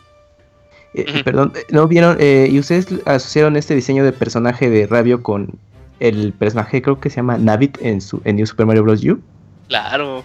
eh, 0.95 1.23
perdón, 1.25 1.53
eh, 1.57 1.65
¿no 1.71 1.87
vieron? 1.89 2.17
eh, 2.21 2.49
¿Y 2.51 2.59
ustedes 2.59 2.87
asociaron 3.07 3.57
este 3.57 3.75
diseño 3.75 4.05
de 4.05 4.13
personaje 4.13 4.69
de 4.71 4.87
Rabio 4.87 5.23
con 5.23 5.59
el 6.01 6.33
personaje, 6.33 6.81
creo 6.83 6.99
que 6.99 7.11
se 7.11 7.17
llama 7.17 7.37
Navit 7.39 7.77
en, 7.83 8.01
su, 8.01 8.23
en 8.25 8.37
New 8.37 8.47
Super 8.47 8.67
Mario 8.67 8.83
Bros. 8.85 9.05
U? 9.05 9.21
Claro. 9.69 10.25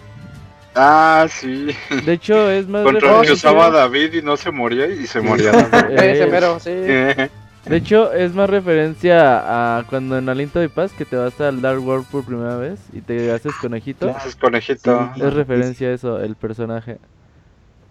Ah, 0.74 1.26
sí. 1.30 1.68
De 2.04 2.12
hecho, 2.14 2.50
es 2.50 2.68
más 2.68 2.82
Contra 2.82 3.20
el 3.20 3.26
que 3.26 3.32
usaba 3.32 3.66
a 3.66 3.70
David 3.70 4.14
y 4.14 4.22
no 4.22 4.36
se 4.36 4.50
moría 4.50 4.86
y 4.88 5.06
se 5.06 5.20
Sí. 5.20 5.26
moría. 5.26 5.52
David. 5.52 5.98
Ese 5.98 6.26
mero, 6.26 6.58
sí. 6.60 6.70
De 6.70 7.76
hecho, 7.78 8.12
es 8.12 8.32
más 8.34 8.48
referencia 8.48 9.78
a 9.78 9.84
cuando 9.84 10.16
en 10.18 10.28
Aliento 10.28 10.60
de 10.60 10.68
Paz 10.68 10.92
que 10.92 11.04
te 11.04 11.16
vas 11.16 11.40
al 11.40 11.60
Dark 11.62 11.84
World 11.84 12.06
por 12.06 12.24
primera 12.24 12.56
vez 12.56 12.78
y 12.92 13.00
te 13.00 13.32
haces 13.32 13.52
conejito. 13.60 14.06
Claro. 14.06 14.18
Ese 14.18 14.28
es 14.28 14.36
conejito. 14.36 15.10
Sí. 15.14 15.22
Es 15.22 15.34
referencia 15.34 15.88
a 15.88 15.92
eso, 15.92 16.20
el 16.20 16.36
personaje. 16.36 16.98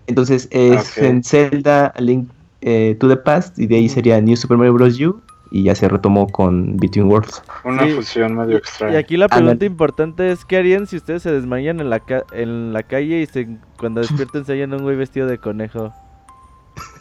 Entonces 0.07 0.47
es 0.51 0.97
en 0.97 1.23
Zelda 1.23 1.93
Link 1.97 2.29
eh, 2.61 2.95
to 2.99 3.07
the 3.09 3.17
Past 3.17 3.57
y 3.59 3.67
de 3.67 3.75
ahí 3.77 3.89
sería 3.89 4.19
New 4.21 4.35
Super 4.35 4.57
Mario 4.57 4.73
Bros. 4.73 4.99
U 4.99 5.21
y 5.51 5.63
ya 5.63 5.75
se 5.75 5.87
retomó 5.87 6.27
con 6.27 6.75
Between 6.77 7.05
Worlds. 7.07 7.41
Una 7.63 7.85
Sí. 7.85 7.91
fusión 7.93 8.35
medio 8.35 8.53
Y 8.53 8.57
extraña. 8.57 8.97
aquí 8.97 9.15
la 9.15 9.27
pregunta 9.29 9.63
importante 9.65 10.31
es, 10.31 10.43
¿qué 10.43 10.57
harían 10.57 10.87
si 10.87 10.97
ustedes 10.97 11.21
se 11.21 11.31
desmayan 11.31 11.79
en 11.79 11.89
la, 11.91 11.99
ca- 11.99 12.25
en 12.33 12.73
la 12.73 12.81
calle 12.83 13.21
y 13.21 13.25
se, 13.27 13.47
cuando 13.77 14.01
despierten 14.31 14.43
se 14.45 14.53
hallan 14.53 14.73
un 14.73 14.81
güey 14.83 14.95
vestido 14.95 15.27
de 15.27 15.37
conejo? 15.37 15.93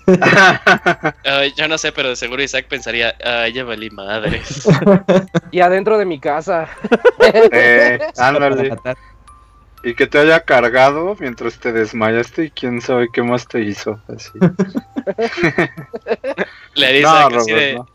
Yo 1.57 1.67
no 1.69 1.79
sé, 1.79 1.91
pero 1.93 2.11
de 2.11 2.17
seguro 2.17 2.43
Isaac 2.43 2.67
pensaría, 2.69 3.15
ay, 3.25 3.53
ya 3.55 3.65
valí 3.65 3.91
madres. 3.91 4.69
Y 5.51 5.61
adentro 5.61 5.99
de 5.99 6.05
mi 6.05 6.19
casa. 6.21 6.69
Eh, 7.53 7.99
ándale. 8.19 8.77
Y 9.85 9.95
que 9.95 10.07
te 10.07 10.19
haya 10.19 10.41
cargado 10.41 11.15
mientras 11.21 11.59
te 11.59 11.73
desmayaste 11.73 12.47
y 12.47 12.51
quién 12.51 12.81
sabe 12.81 13.09
qué 13.13 13.23
más 13.23 13.47
te 13.47 13.61
hizo. 13.61 14.01
Así. 14.09 14.31
Le 16.75 16.93
dice 16.93 17.03
No, 17.03 17.29
Isaac 17.29 17.35
así 17.35 17.53
de, 17.53 17.75
Robert, 17.75 17.77
no. 17.77 17.89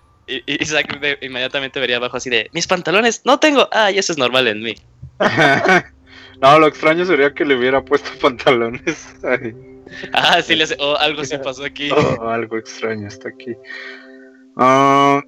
Isaac 0.45 0.99
de- 0.99 1.17
inmediatamente 1.21 1.79
vería 1.79 1.97
abajo 1.97 2.17
así 2.17 2.29
de, 2.29 2.49
mis 2.53 2.67
pantalones, 2.67 3.23
no 3.25 3.39
tengo. 3.39 3.67
Ay, 3.71 3.97
eso 3.97 4.11
es 4.13 4.19
normal 4.19 4.47
en 4.47 4.61
mí. 4.61 4.75
no, 6.41 6.59
lo 6.59 6.67
extraño 6.67 7.03
sería 7.05 7.33
que 7.33 7.45
le 7.45 7.55
hubiera 7.57 7.81
puesto 7.83 8.09
pantalones. 8.21 9.07
Ay, 9.23 9.55
Ah, 10.13 10.39
sí, 10.43 10.55
le 10.55 10.65
hace, 10.65 10.75
oh, 10.79 10.95
algo 10.97 11.25
sí 11.25 11.35
pasó 11.43 11.65
aquí. 11.65 11.89
oh, 11.91 12.29
algo 12.29 12.57
extraño 12.57 13.07
está 13.07 13.29
aquí. 13.29 13.55
Ah, 14.55 15.19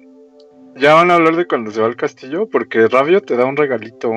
ya 0.76 0.94
van 0.94 1.10
a 1.10 1.14
hablar 1.14 1.36
de 1.36 1.46
cuando 1.46 1.70
se 1.70 1.80
va 1.80 1.86
al 1.86 1.96
castillo, 1.96 2.48
porque 2.50 2.88
Rabio 2.88 3.20
te 3.22 3.36
da 3.36 3.44
un 3.44 3.56
regalito. 3.56 4.10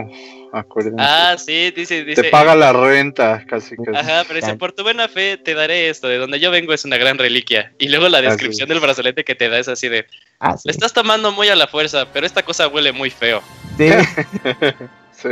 Acuérdense. 0.53 0.97
Ah, 0.99 1.35
sí, 1.37 1.71
dice, 1.71 2.03
dice. 2.05 2.21
te 2.23 2.29
paga 2.29 2.55
la 2.55 2.71
renta, 2.71 3.43
casi 3.47 3.75
casi. 3.75 3.97
Ajá, 3.97 4.23
pero 4.27 4.39
dice, 4.39 4.55
por 4.55 4.71
tu 4.71 4.83
buena 4.83 5.07
fe 5.09 5.37
te 5.37 5.53
daré 5.53 5.89
esto, 5.89 6.07
de 6.07 6.17
donde 6.17 6.39
yo 6.39 6.49
vengo 6.51 6.71
es 6.73 6.85
una 6.85 6.97
gran 6.97 7.17
reliquia. 7.17 7.73
Y 7.77 7.89
luego 7.89 8.07
la 8.07 8.21
descripción 8.21 8.67
es. 8.67 8.69
del 8.69 8.79
brazalete 8.79 9.23
que 9.25 9.35
te 9.35 9.49
da 9.49 9.59
es 9.59 9.67
así 9.67 9.89
de, 9.89 10.05
Ah, 10.39 10.55
sí. 10.57 10.63
le 10.65 10.71
estás 10.71 10.93
tomando 10.93 11.31
muy 11.31 11.49
a 11.49 11.55
la 11.55 11.67
fuerza, 11.67 12.07
pero 12.13 12.25
esta 12.25 12.43
cosa 12.43 12.67
huele 12.69 12.91
muy 12.91 13.09
feo. 13.09 13.41
Sí. 13.77 13.89
Sí. 15.11 15.29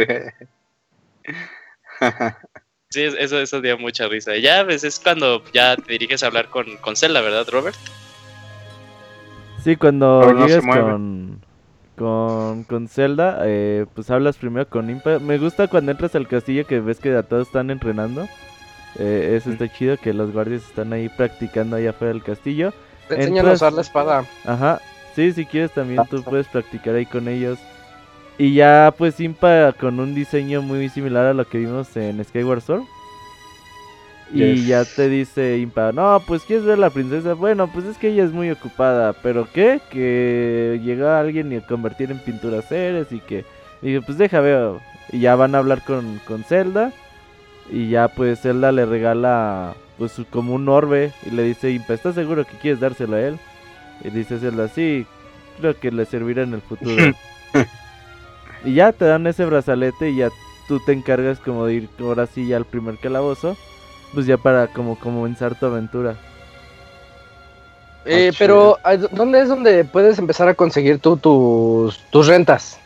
Sí, 2.89 3.01
es- 3.01 3.15
eso, 3.17 3.39
eso 3.39 3.59
dio 3.61 3.77
mucha 3.77 4.07
risa. 4.07 4.35
Y 4.35 4.41
ya, 4.41 4.63
pues 4.65 4.83
es 4.83 4.99
cuando 4.99 5.43
ya 5.53 5.75
te 5.75 5.91
diriges 5.93 6.23
a 6.23 6.27
hablar 6.27 6.49
con, 6.49 6.77
con 6.77 6.95
Zelda, 6.95 7.21
¿verdad, 7.21 7.47
Robert? 7.49 7.75
Sí, 9.63 9.75
cuando 9.77 10.33
no 10.33 10.45
llegas 10.47 10.65
con, 10.65 11.39
con, 11.95 12.63
con 12.63 12.87
Zelda, 12.87 13.39
eh, 13.43 13.85
pues 13.93 14.09
hablas 14.11 14.37
primero 14.37 14.67
con 14.67 14.89
Impa. 14.89 15.19
Me 15.19 15.37
gusta 15.37 15.67
cuando 15.67 15.91
entras 15.91 16.15
al 16.15 16.27
castillo 16.27 16.67
que 16.67 16.79
ves 16.79 16.99
que 16.99 17.15
a 17.15 17.23
todos 17.23 17.47
están 17.47 17.69
entrenando. 17.69 18.27
Eh, 18.99 19.35
eso 19.37 19.51
está 19.51 19.71
chido, 19.71 19.97
que 19.97 20.13
los 20.13 20.31
guardias 20.31 20.63
están 20.63 20.93
ahí 20.93 21.09
practicando 21.09 21.75
allá 21.77 21.91
afuera 21.91 22.13
del 22.13 22.23
castillo. 22.23 22.73
Te 23.07 23.15
enseñan 23.15 23.47
a 23.47 23.53
usar 23.53 23.73
la 23.73 23.81
espada. 23.81 24.25
Ajá. 24.45 24.79
Sí, 25.15 25.31
si 25.31 25.45
quieres 25.45 25.71
también 25.71 25.99
Ah, 26.01 26.07
tú 26.09 26.17
sí. 26.19 26.23
puedes 26.27 26.47
practicar 26.47 26.95
ahí 26.95 27.05
con 27.05 27.27
ellos. 27.27 27.59
Y 28.37 28.53
ya 28.55 28.93
pues 28.97 29.19
Impa 29.19 29.73
con 29.79 29.99
un 29.99 30.15
diseño 30.15 30.61
muy 30.61 30.89
similar 30.89 31.25
a 31.27 31.33
lo 31.33 31.47
que 31.47 31.59
vimos 31.59 31.95
en 31.95 32.23
Skyward 32.23 32.61
Sword. 32.61 32.83
Y 34.33 34.55
Yes. 34.55 34.65
ya 34.67 34.85
te 34.85 35.09
dice 35.09 35.57
Impa, 35.59 35.91
no, 35.91 36.21
pues 36.25 36.41
quieres 36.43 36.65
ver 36.65 36.75
a 36.75 36.81
la 36.81 36.89
princesa. 36.89 37.33
Bueno, 37.35 37.67
pues 37.71 37.85
es 37.85 37.97
que 37.97 38.07
ella 38.09 38.23
es 38.23 38.31
muy 38.31 38.49
ocupada. 38.49 39.13
¿Pero 39.13 39.47
qué? 39.53 39.79
Que 39.91 40.79
llega 40.83 41.19
alguien 41.19 41.53
y 41.53 41.61
convertir 41.61 42.09
en 42.11 42.19
pinturas 42.19 42.65
seres 42.67 43.11
y 43.11 43.19
que... 43.19 43.45
Dije, 43.81 44.01
pues 44.01 44.17
deja 44.17 44.39
veo. 44.39 44.81
Y 45.11 45.19
ya 45.19 45.35
van 45.35 45.53
a 45.53 45.59
hablar 45.59 45.83
con, 45.85 46.19
con 46.25 46.43
Zelda. 46.43 46.91
Y 47.71 47.89
ya 47.89 48.07
pues 48.07 48.41
Zelda 48.41 48.71
le 48.71 48.85
regala 48.85 49.75
pues 49.97 50.11
su- 50.13 50.25
como 50.25 50.53
un 50.55 50.67
orbe. 50.67 51.11
Y 51.25 51.31
le 51.31 51.43
dice 51.43 51.69
Impa, 51.71 51.93
¿estás 51.93 52.15
seguro 52.15 52.45
que 52.45 52.57
quieres 52.57 52.79
dárselo 52.79 53.17
a 53.17 53.21
él? 53.21 53.37
Y 54.03 54.09
dice 54.09 54.39
Zelda, 54.39 54.67
sí, 54.67 55.05
creo 55.59 55.79
que 55.79 55.91
le 55.91 56.05
servirá 56.05 56.41
en 56.43 56.53
el 56.55 56.61
futuro. 56.61 57.13
y 58.65 58.73
ya 58.73 58.91
te 58.93 59.05
dan 59.05 59.27
ese 59.27 59.45
brazalete 59.45 60.09
y 60.09 60.17
ya 60.17 60.29
tú 60.67 60.79
te 60.85 60.93
encargas 60.93 61.39
como 61.39 61.65
de 61.65 61.75
ir 61.75 61.89
ahora 61.99 62.25
sí 62.25 62.47
ya 62.47 62.57
al 62.57 62.65
primer 62.65 62.97
calabozo. 62.97 63.55
Pues 64.13 64.25
ya 64.25 64.37
para 64.37 64.67
como 64.67 64.97
comenzar 64.97 65.55
tu 65.55 65.65
aventura. 65.65 66.15
Eh, 68.05 68.29
Ah, 68.31 68.35
pero, 68.37 68.77
¿a- 68.83 68.97
¿dónde 68.97 69.41
es 69.41 69.47
donde 69.47 69.85
puedes 69.85 70.19
empezar 70.19 70.47
a 70.49 70.53
conseguir 70.53 70.99
tú 70.99 71.15
tus, 71.17 71.97
tus 72.09 72.27
rentas? 72.27 72.79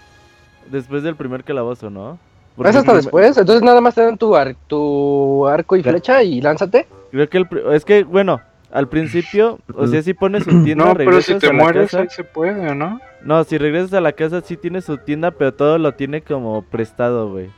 Después 0.70 1.02
del 1.04 1.16
primer 1.16 1.44
calabozo, 1.44 1.90
¿no? 1.90 2.20
¿Es 2.64 2.76
hasta 2.76 2.94
después? 2.94 3.38
Entonces 3.38 3.64
nada 3.64 3.82
más 3.82 3.96
te 3.96 4.02
dan 4.02 4.18
tu, 4.18 4.36
ar- 4.36 4.56
tu 4.68 5.48
arco 5.48 5.76
y 5.76 5.84
flecha 5.84 6.24
y 6.24 6.42
lánzate. 6.42 6.88
Creo 7.12 7.30
que 7.30 7.38
el 7.38 7.48
pri- 7.48 7.62
es 7.72 7.86
que 7.86 8.04
bueno, 8.04 8.42
al 8.72 8.88
principio, 8.90 9.60
o 9.76 9.88
sea, 9.88 10.02
si 10.02 10.14
pones 10.14 10.44
su 10.44 10.52
tienda, 10.64 10.86
No, 10.86 10.94
pero 10.96 11.22
si 11.22 11.34
regresas 11.34 11.40
te 11.42 11.48
a 11.48 11.54
la 11.54 11.64
mueres 11.64 11.92
casa. 11.92 12.02
ahí 12.02 12.08
se 12.10 12.24
puede, 12.24 12.76
¿no? 12.76 13.00
No, 13.24 13.44
si 13.44 13.58
regresas 13.58 13.94
a 13.94 14.02
la 14.02 14.12
casa 14.12 14.42
sí 14.42 14.56
tiene 14.58 14.82
su 14.82 14.98
tienda, 14.98 15.32
pero 15.32 15.54
todo 15.54 15.78
lo 15.78 15.94
tiene 15.94 16.22
como 16.22 16.62
prestado, 16.64 17.30
güey. 17.32 17.50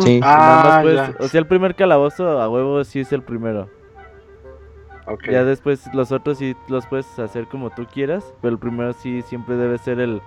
Sí. 0.00 0.20
Ah, 0.22 0.80
puedes- 0.82 0.96
ya. 0.96 1.14
o 1.18 1.28
sea, 1.28 1.40
el 1.40 1.46
primer 1.46 1.74
calabozo 1.74 2.40
a 2.40 2.48
huevo 2.48 2.82
sí 2.84 3.00
es 3.00 3.12
el 3.12 3.22
primero. 3.22 3.68
Ya 5.30 5.44
después 5.44 5.88
los 5.94 6.10
otros 6.10 6.38
sí 6.38 6.56
los 6.68 6.84
puedes 6.86 7.18
hacer 7.20 7.46
como 7.46 7.70
tú 7.70 7.86
quieras, 7.86 8.34
pero 8.42 8.52
el 8.54 8.58
primero 8.58 8.92
sí 8.92 9.22
siempre 9.22 9.56
debe 9.56 9.78
ser 9.78 10.00
el 10.00 10.20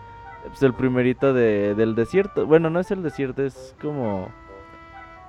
pues, 0.47 0.63
el 0.63 0.73
primerito 0.73 1.33
de, 1.33 1.75
del 1.75 1.95
desierto. 1.95 2.45
Bueno, 2.45 2.69
no 2.69 2.79
es 2.79 2.89
el 2.91 3.03
desierto, 3.03 3.43
es 3.43 3.75
como 3.81 4.29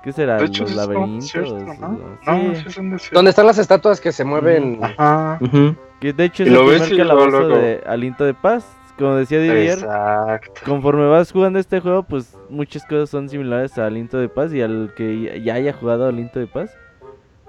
¿qué 0.03 0.13
será? 0.13 0.37
De 0.37 0.45
hecho, 0.45 0.63
los 0.63 0.71
es 0.71 0.77
laberintos. 0.77 1.33
desierto, 1.33 1.73
¿no? 1.81 1.87
o- 1.87 2.31
No, 2.31 2.55
sí. 2.55 2.61
sí 2.61 2.67
es 2.69 2.77
un 2.77 2.91
desierto. 2.91 3.15
Donde 3.15 3.29
están 3.29 3.45
las 3.45 3.57
estatuas 3.57 3.99
que 3.99 4.13
se 4.13 4.23
mueven. 4.23 4.79
Ajá. 4.81 5.37
Ujú. 5.41 5.75
Que 5.99 6.13
de 6.13 6.23
hecho 6.25 6.43
Y 6.43 6.47
es 6.47 6.53
el 6.53 6.65
primer 6.87 6.97
calabozo 6.97 7.29
luego. 7.41 7.55
de 7.57 7.83
Aliento 7.85 8.23
de 8.23 8.33
Paz. 8.33 8.65
Como 9.01 9.15
decía 9.15 9.39
Didier, 9.39 9.79
Exacto. 9.79 10.61
conforme 10.63 11.07
vas 11.07 11.31
jugando 11.31 11.57
este 11.57 11.79
juego, 11.79 12.03
pues 12.03 12.37
muchas 12.49 12.85
cosas 12.85 13.09
son 13.09 13.27
similares 13.27 13.75
a 13.79 13.87
Aliento 13.87 14.19
de 14.19 14.29
Paz 14.29 14.53
y 14.53 14.61
al 14.61 14.93
que 14.95 15.41
ya 15.43 15.55
haya 15.55 15.73
jugado 15.73 16.05
Aliento 16.07 16.39
de 16.39 16.45
Paz, 16.45 16.69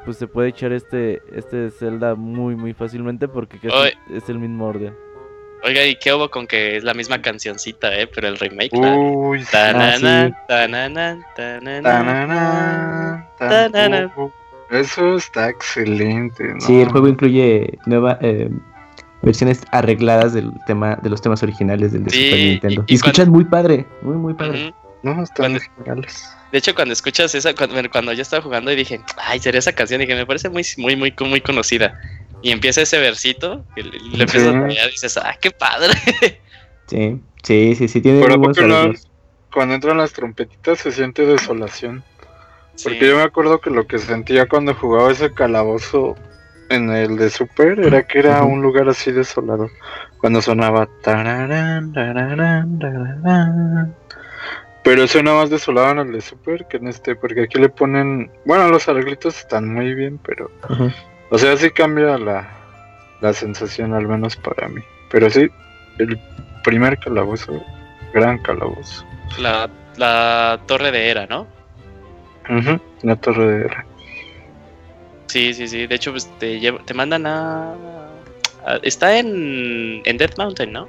pues 0.07 0.17
se 0.17 0.27
puede 0.27 0.49
echar 0.49 0.73
este 0.73 1.21
este 1.35 1.71
Zelda 1.71 2.15
muy 2.15 2.57
muy 2.57 2.73
fácilmente 2.73 3.29
porque 3.29 3.59
casi 3.59 3.77
Oye. 3.77 3.93
es 4.15 4.27
el 4.31 4.39
mismo 4.39 4.65
orden. 4.67 4.95
Oiga, 5.63 5.85
¿y 5.85 5.95
qué 5.97 6.15
hubo 6.15 6.31
con 6.31 6.47
que 6.47 6.79
es 6.79 6.85
la 6.85 6.95
misma 6.95 7.21
cancioncita, 7.21 7.95
eh? 7.99 8.07
Pero 8.07 8.29
el 8.29 8.39
remake. 8.39 8.73
Uy. 8.73 9.45
Eso 14.71 15.17
está 15.17 15.51
excelente, 15.51 16.45
¿no? 16.55 16.61
Sí, 16.63 16.81
el 16.81 16.89
juego 16.89 17.09
incluye 17.09 17.79
nuevas 17.85 18.17
versiones 19.23 19.63
arregladas 19.71 20.33
del 20.35 20.53
tema, 20.67 20.97
de 21.03 21.09
los 21.11 21.23
temas 21.23 21.43
originales 21.43 21.93
del 21.93 22.05
de 22.05 22.11
Sí, 22.11 22.25
Super 22.25 22.39
Nintendo. 22.39 22.85
y- 22.87 22.95
Y, 22.95 23.27
muy 23.31 23.45
padre, 23.45 23.87
muy 24.03 24.17
muy 24.17 24.35
padre. 24.35 24.75
No, 25.03 25.13
están 25.23 25.53
Cuando- 25.53 25.61
geniales. 25.77 26.29
De 26.53 26.59
hecho, 26.59 26.75
cuando 26.75 26.93
escuchas 26.93 27.35
esa, 27.35 27.55
cuando, 27.55 27.77
cuando 27.91 28.13
yo 28.13 28.23
estaba 28.23 28.43
jugando 28.43 28.71
y 28.71 28.77
dije, 28.77 29.01
ay, 29.17 29.39
sería 29.41 29.59
esa 29.59 29.73
canción, 29.73 30.03
y 30.03 30.07
que 30.07 30.15
me 30.15 30.27
parece 30.27 30.49
muy, 30.51 30.63
muy, 30.77 30.97
muy, 30.97 31.15
muy 31.21 31.41
conocida. 31.41 31.99
Y 32.43 32.51
empieza 32.51 32.83
ese 32.83 32.99
versito, 32.99 33.65
y 33.77 33.83
le, 33.83 33.91
le 33.91 34.25
empiezas 34.25 34.43
Sí. 34.43 34.49
a 34.49 34.53
tararear 34.53 34.89
y 34.89 34.93
dices, 34.93 35.17
ah, 35.17 35.35
qué 35.41 35.51
padre. 35.51 35.93
Sí, 36.89 37.21
sí, 37.43 37.75
sí, 37.75 37.89
sí, 37.89 38.01
tiene 38.03 38.21
Pero 38.21 38.35
¿a 38.35 38.37
muy 38.37 38.49
buenos 38.53 38.57
poco 38.59 38.69
no? 38.69 38.95
Cuando 39.53 39.75
entran 39.75 39.97
las 39.97 40.13
trompetitas 40.13 40.79
se 40.81 40.93
siente 40.93 41.25
desolación. 41.25 42.03
Porque 42.83 43.01
Sí. 43.01 43.07
yo 43.07 43.17
me 43.17 43.23
acuerdo 43.23 43.61
que 43.61 43.71
lo 43.71 43.87
que 43.87 43.99
sentía 43.99 44.47
cuando 44.47 44.75
jugaba 44.75 45.11
ese 45.11 45.33
calabozo 45.33 46.17
en 46.73 46.91
el 46.91 47.17
de 47.17 47.31
Super 47.31 47.81
era 47.81 48.03
que 48.03 48.19
era 48.19 48.43
un 48.43 48.63
lugar 48.63 48.89
así 48.89 49.13
desolado. 49.13 49.69
Cuando 50.19 50.41
sonaba 50.41 50.89
tararán, 51.03 51.93
tararán, 51.93 52.79
tararán. 52.79 53.95
Pero 54.85 55.07
suena 55.07 55.35
más 55.35 55.51
desolado 55.51 55.93
en 55.93 55.99
el 55.99 56.13
de 56.13 56.21
Super 56.21 56.67
que 56.67 56.79
en 56.79 56.89
este, 56.89 57.15
porque 57.15 57.43
aquí 57.43 57.59
le 57.59 57.69
ponen. 57.69 58.31
Bueno, 58.45 58.69
los 58.69 58.89
arreglitos 58.89 59.39
están 59.39 59.73
muy 59.73 59.95
bien, 59.95 60.19
pero. 60.25 60.51
O 61.31 61.39
sea, 61.39 61.57
sí 61.57 61.71
cambia 61.71 62.19
la, 62.19 62.49
la 63.21 63.33
sensación, 63.33 63.95
al 63.95 64.09
menos 64.09 64.37
para 64.37 64.69
mí. 64.69 64.83
Pero 65.11 65.31
sí, 65.31 65.49
el 65.99 66.19
primer 66.65 66.99
calabozo, 66.99 67.63
gran 68.13 68.39
calabozo. 68.39 69.05
La, 69.39 69.71
la 69.97 70.61
torre 70.67 70.91
de 70.91 71.11
Era, 71.11 71.27
¿no? 71.27 71.47
Ujú, 72.49 72.81
La 73.03 73.17
torre 73.17 73.47
de 73.47 73.65
Hera. 73.67 73.87
Sí, 75.33 75.55
sí, 75.55 75.67
sí. 75.67 75.87
De 75.87 75.95
hecho, 75.95 76.11
pues 76.11 76.29
te, 76.39 76.61
lleva- 76.61 76.85
te 76.85 76.93
mandan 76.93 77.25
a... 77.27 77.73
a- 78.67 78.77
Está 78.83 79.17
en, 79.19 80.03
en 80.05 80.19
Death 80.19 80.37
Mountain, 80.37 80.73
¿no? 80.73 80.87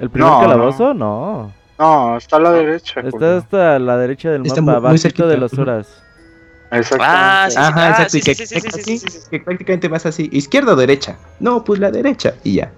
¿El 0.00 0.08
primer 0.08 0.30
No, 0.30 0.40
calabozo? 0.40 0.94
No. 0.94 1.52
No, 1.78 2.16
está 2.16 2.36
a 2.36 2.40
la 2.40 2.52
derecha. 2.52 3.00
Está 3.00 3.10
Julio. 3.10 3.36
hasta 3.36 3.78
la 3.78 3.96
derecha 3.98 4.30
del 4.30 4.46
Está 4.46 4.62
mapa, 4.62 4.78
abajito 4.88 5.28
de 5.28 5.36
las 5.36 5.52
Ujú. 5.52 5.62
horas. 5.62 6.02
Exactamente. 6.70 7.20
Ah, 7.20 7.46
sí, 7.50 7.56
sí, 7.56 7.60
Ajá, 7.60 7.86
ah, 7.86 7.90
exacto. 7.90 8.12
que, 8.24 8.34
sí, 8.34 8.34
sí, 8.34 8.46
sí, 8.46 8.60
sí, 8.60 8.70
sí, 8.82 8.98
sí, 8.98 9.08
sí. 9.10 9.18
que 9.30 9.40
prácticamente 9.40 9.88
vas 9.88 10.06
así, 10.06 10.28
izquierda 10.32 10.72
o 10.72 10.76
derecha. 10.76 11.18
No, 11.40 11.62
pues 11.62 11.78
la 11.80 11.90
derecha. 11.90 12.34
Y 12.42 12.54
ya. 12.54 12.72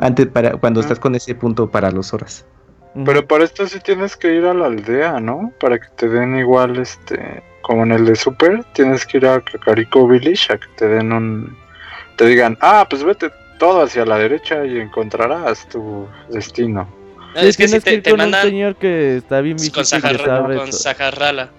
Antes 0.00 0.28
para 0.28 0.52
cuando 0.52 0.80
Ah. 0.80 0.84
estás 0.84 0.98
con 0.98 1.14
ese 1.14 1.34
punto 1.34 1.68
para 1.70 1.90
los 1.90 2.14
horas. 2.14 2.46
Pero 3.04 3.26
para 3.26 3.44
esto 3.44 3.66
sí 3.66 3.78
tienes 3.80 4.16
que 4.16 4.34
ir 4.34 4.46
a 4.46 4.54
la 4.54 4.66
aldea, 4.66 5.20
¿no? 5.20 5.52
Para 5.60 5.78
que 5.78 5.86
te 5.96 6.08
den 6.08 6.38
igual, 6.38 6.78
este, 6.78 7.42
como 7.68 7.82
en 7.82 7.92
el 7.92 8.06
de 8.06 8.16
Super, 8.16 8.64
tienes 8.72 9.04
que 9.04 9.18
ir 9.18 9.26
a 9.26 9.42
Kakariko 9.42 10.08
Village 10.08 10.54
a 10.54 10.56
que 10.56 10.68
te 10.78 10.88
den 10.88 11.12
un, 11.12 11.54
te 12.16 12.24
digan, 12.24 12.56
ah, 12.62 12.86
pues 12.88 13.04
vete 13.04 13.30
todo 13.58 13.82
hacia 13.82 14.06
la 14.06 14.16
derecha 14.16 14.64
y 14.64 14.78
encontrarás 14.78 15.68
tu 15.68 16.08
destino. 16.30 16.88
No, 17.34 17.40
es 17.42 17.58
que 17.58 17.68
si 17.68 17.74
que 17.74 17.80
te, 17.82 17.94
ir 17.96 18.02
te 18.02 18.10
con 18.10 18.20
un 18.20 18.30
mandan 18.30 18.48
señor 18.48 18.76
que 18.76 19.18
está 19.18 19.42
bien 19.42 19.58
con 19.70 19.84
sabe 19.84 20.56
con 20.56 20.68
eso. 20.68 20.78
Sajarrala. 20.78 21.50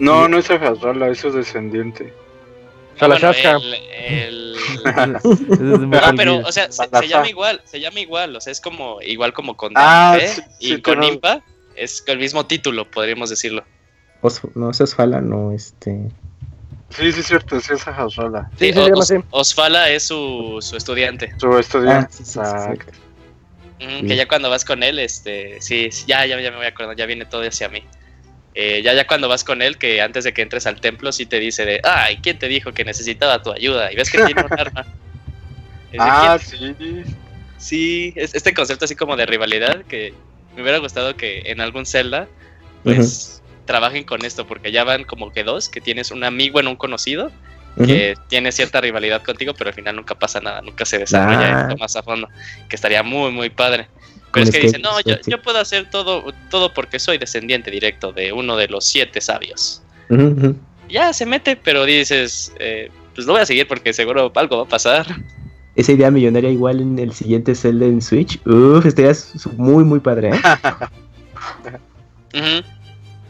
No, 0.00 0.26
no 0.26 0.38
es 0.38 0.50
eso 0.50 1.28
es 1.28 1.34
descendiente. 1.34 2.12
Ah, 2.98 3.06
bueno, 3.06 3.30
el, 3.30 4.56
Ah, 6.02 6.12
pero, 6.16 6.38
o 6.38 6.50
sea, 6.50 6.72
se, 6.72 7.08
llama 7.08 7.28
igual, 7.28 7.60
se 7.64 7.78
llama 7.78 8.00
igual, 8.00 8.34
o 8.34 8.40
sea, 8.40 8.50
es 8.50 8.60
como, 8.60 9.00
igual 9.00 9.32
como 9.32 9.56
con 9.56 9.74
Ah, 9.76 10.16
Dante 10.18 10.28
sí, 10.28 10.42
y 10.58 10.68
sí, 10.74 10.82
con 10.82 10.94
pero- 10.98 11.06
Impa, 11.12 11.40
es 11.76 12.02
el 12.08 12.18
mismo 12.18 12.46
título, 12.46 12.90
podríamos 12.90 13.30
decirlo. 13.30 13.64
Os- 14.22 14.40
no, 14.54 14.70
es 14.70 14.94
Fala, 14.94 15.20
no, 15.20 15.52
este. 15.52 16.08
Sí, 16.90 17.10
sí, 17.12 17.20
es 17.20 17.26
cierto, 17.26 17.60
sí 17.60 17.72
es 17.74 17.86
Ajasrala. 17.86 18.50
Sí, 18.58 18.72
Os-. 18.76 19.12
Osfala 19.30 19.90
es 19.90 20.04
su, 20.04 20.58
su 20.60 20.76
estudiante. 20.76 21.32
Su 21.38 21.58
estudiante. 21.58 22.06
Ah, 22.06 22.08
sí, 22.10 22.24
sí, 22.24 22.32
sí, 22.32 22.38
Exacto. 22.40 22.92
Ujú, 23.80 23.90
Sí. 24.00 24.06
Que 24.06 24.16
ya 24.16 24.28
cuando 24.28 24.48
vas 24.48 24.64
con 24.64 24.82
él, 24.82 24.98
este, 25.00 25.60
sí, 25.60 25.88
sí, 25.90 26.04
ya, 26.06 26.24
ya, 26.26 26.40
ya 26.40 26.50
me 26.50 26.58
voy 26.58 26.66
acordando, 26.66 26.96
ya 26.96 27.06
viene 27.06 27.24
todo 27.26 27.42
hacia 27.42 27.68
mí. 27.68 27.82
Eh, 28.54 28.82
ya, 28.84 28.92
ya 28.94 29.06
cuando 29.06 29.28
vas 29.28 29.42
con 29.44 29.60
él, 29.62 29.76
que 29.78 30.00
antes 30.02 30.24
de 30.24 30.32
que 30.32 30.42
entres 30.42 30.66
al 30.66 30.80
templo, 30.80 31.10
sí 31.10 31.26
te 31.26 31.40
dice 31.40 31.64
de, 31.64 31.80
ay, 31.82 32.18
¿quién 32.22 32.38
te 32.38 32.46
dijo 32.48 32.72
que 32.72 32.84
necesitaba 32.84 33.42
tu 33.42 33.50
ayuda? 33.50 33.90
Y 33.92 33.96
ves 33.96 34.10
que 34.10 34.22
tiene 34.24 34.42
un 34.44 34.52
arma. 34.58 34.84
De, 35.90 35.98
Ah, 36.00 36.38
"¿Quién 36.58 36.76
sí. 36.78 37.04
Sí, 37.58 38.12
es 38.16 38.34
este 38.34 38.54
concepto 38.54 38.84
así 38.86 38.94
como 38.96 39.14
de 39.16 39.26
rivalidad 39.26 39.82
que 39.84 40.14
me 40.56 40.62
hubiera 40.62 40.78
gustado 40.78 41.16
que 41.16 41.42
en 41.46 41.60
algún 41.60 41.84
Zelda 41.84 42.28
pues 42.82 43.41
trabajen 43.64 44.04
con 44.04 44.24
esto 44.24 44.46
porque 44.46 44.72
ya 44.72 44.84
van 44.84 45.04
como 45.04 45.32
que 45.32 45.44
dos, 45.44 45.68
que 45.68 45.80
tienes 45.80 46.10
un 46.10 46.24
amigo 46.24 46.60
en 46.60 46.68
un 46.68 46.76
conocido 46.76 47.30
que 47.86 48.16
tiene 48.28 48.52
cierta 48.52 48.82
rivalidad 48.82 49.22
contigo, 49.22 49.54
pero 49.56 49.70
al 49.70 49.74
final 49.74 49.96
nunca 49.96 50.14
pasa 50.14 50.40
nada, 50.40 50.60
nunca 50.60 50.84
se 50.84 50.98
desarrolla 50.98 51.56
Ah. 51.56 51.60
esto 51.62 51.76
más 51.78 51.96
a 51.96 52.02
fondo, 52.02 52.28
que 52.68 52.76
estaría 52.76 53.02
muy 53.02 53.32
muy 53.32 53.48
padre. 53.48 53.88
Pero 54.32 54.44
es 54.44 54.50
que 54.50 54.58
Escape, 54.58 54.78
dicen, 54.78 54.82
no, 54.82 55.00
yo, 55.26 55.42
puedo 55.42 55.58
hacer 55.58 55.90
todo, 55.90 56.32
todo 56.50 56.72
porque 56.72 56.98
soy 56.98 57.18
descendiente 57.18 57.70
directo 57.70 58.12
de 58.12 58.32
uno 58.32 58.56
de 58.56 58.68
los 58.68 58.86
siete 58.86 59.20
sabios. 59.20 59.82
Ya 60.88 61.12
se 61.12 61.26
mete, 61.26 61.56
pero 61.56 61.84
dices, 61.84 62.52
eh, 62.58 62.90
pues 63.14 63.26
lo 63.26 63.34
voy 63.34 63.42
a 63.42 63.46
seguir 63.46 63.66
porque 63.66 63.92
seguro 63.92 64.32
algo 64.34 64.58
va 64.58 64.62
a 64.64 64.68
pasar. 64.68 65.06
Esa 65.74 65.92
idea 65.92 66.10
millonaria 66.10 66.50
igual 66.50 66.80
en 66.80 66.98
el 66.98 67.12
siguiente 67.14 67.54
Zelda 67.54 67.86
en 67.86 68.02
Switch. 68.02 68.38
Uf, 68.46 68.84
estaría 68.84 69.12
muy, 69.56 69.84
muy 69.84 70.00
padre, 70.00 70.30
¿eh? 70.30 70.40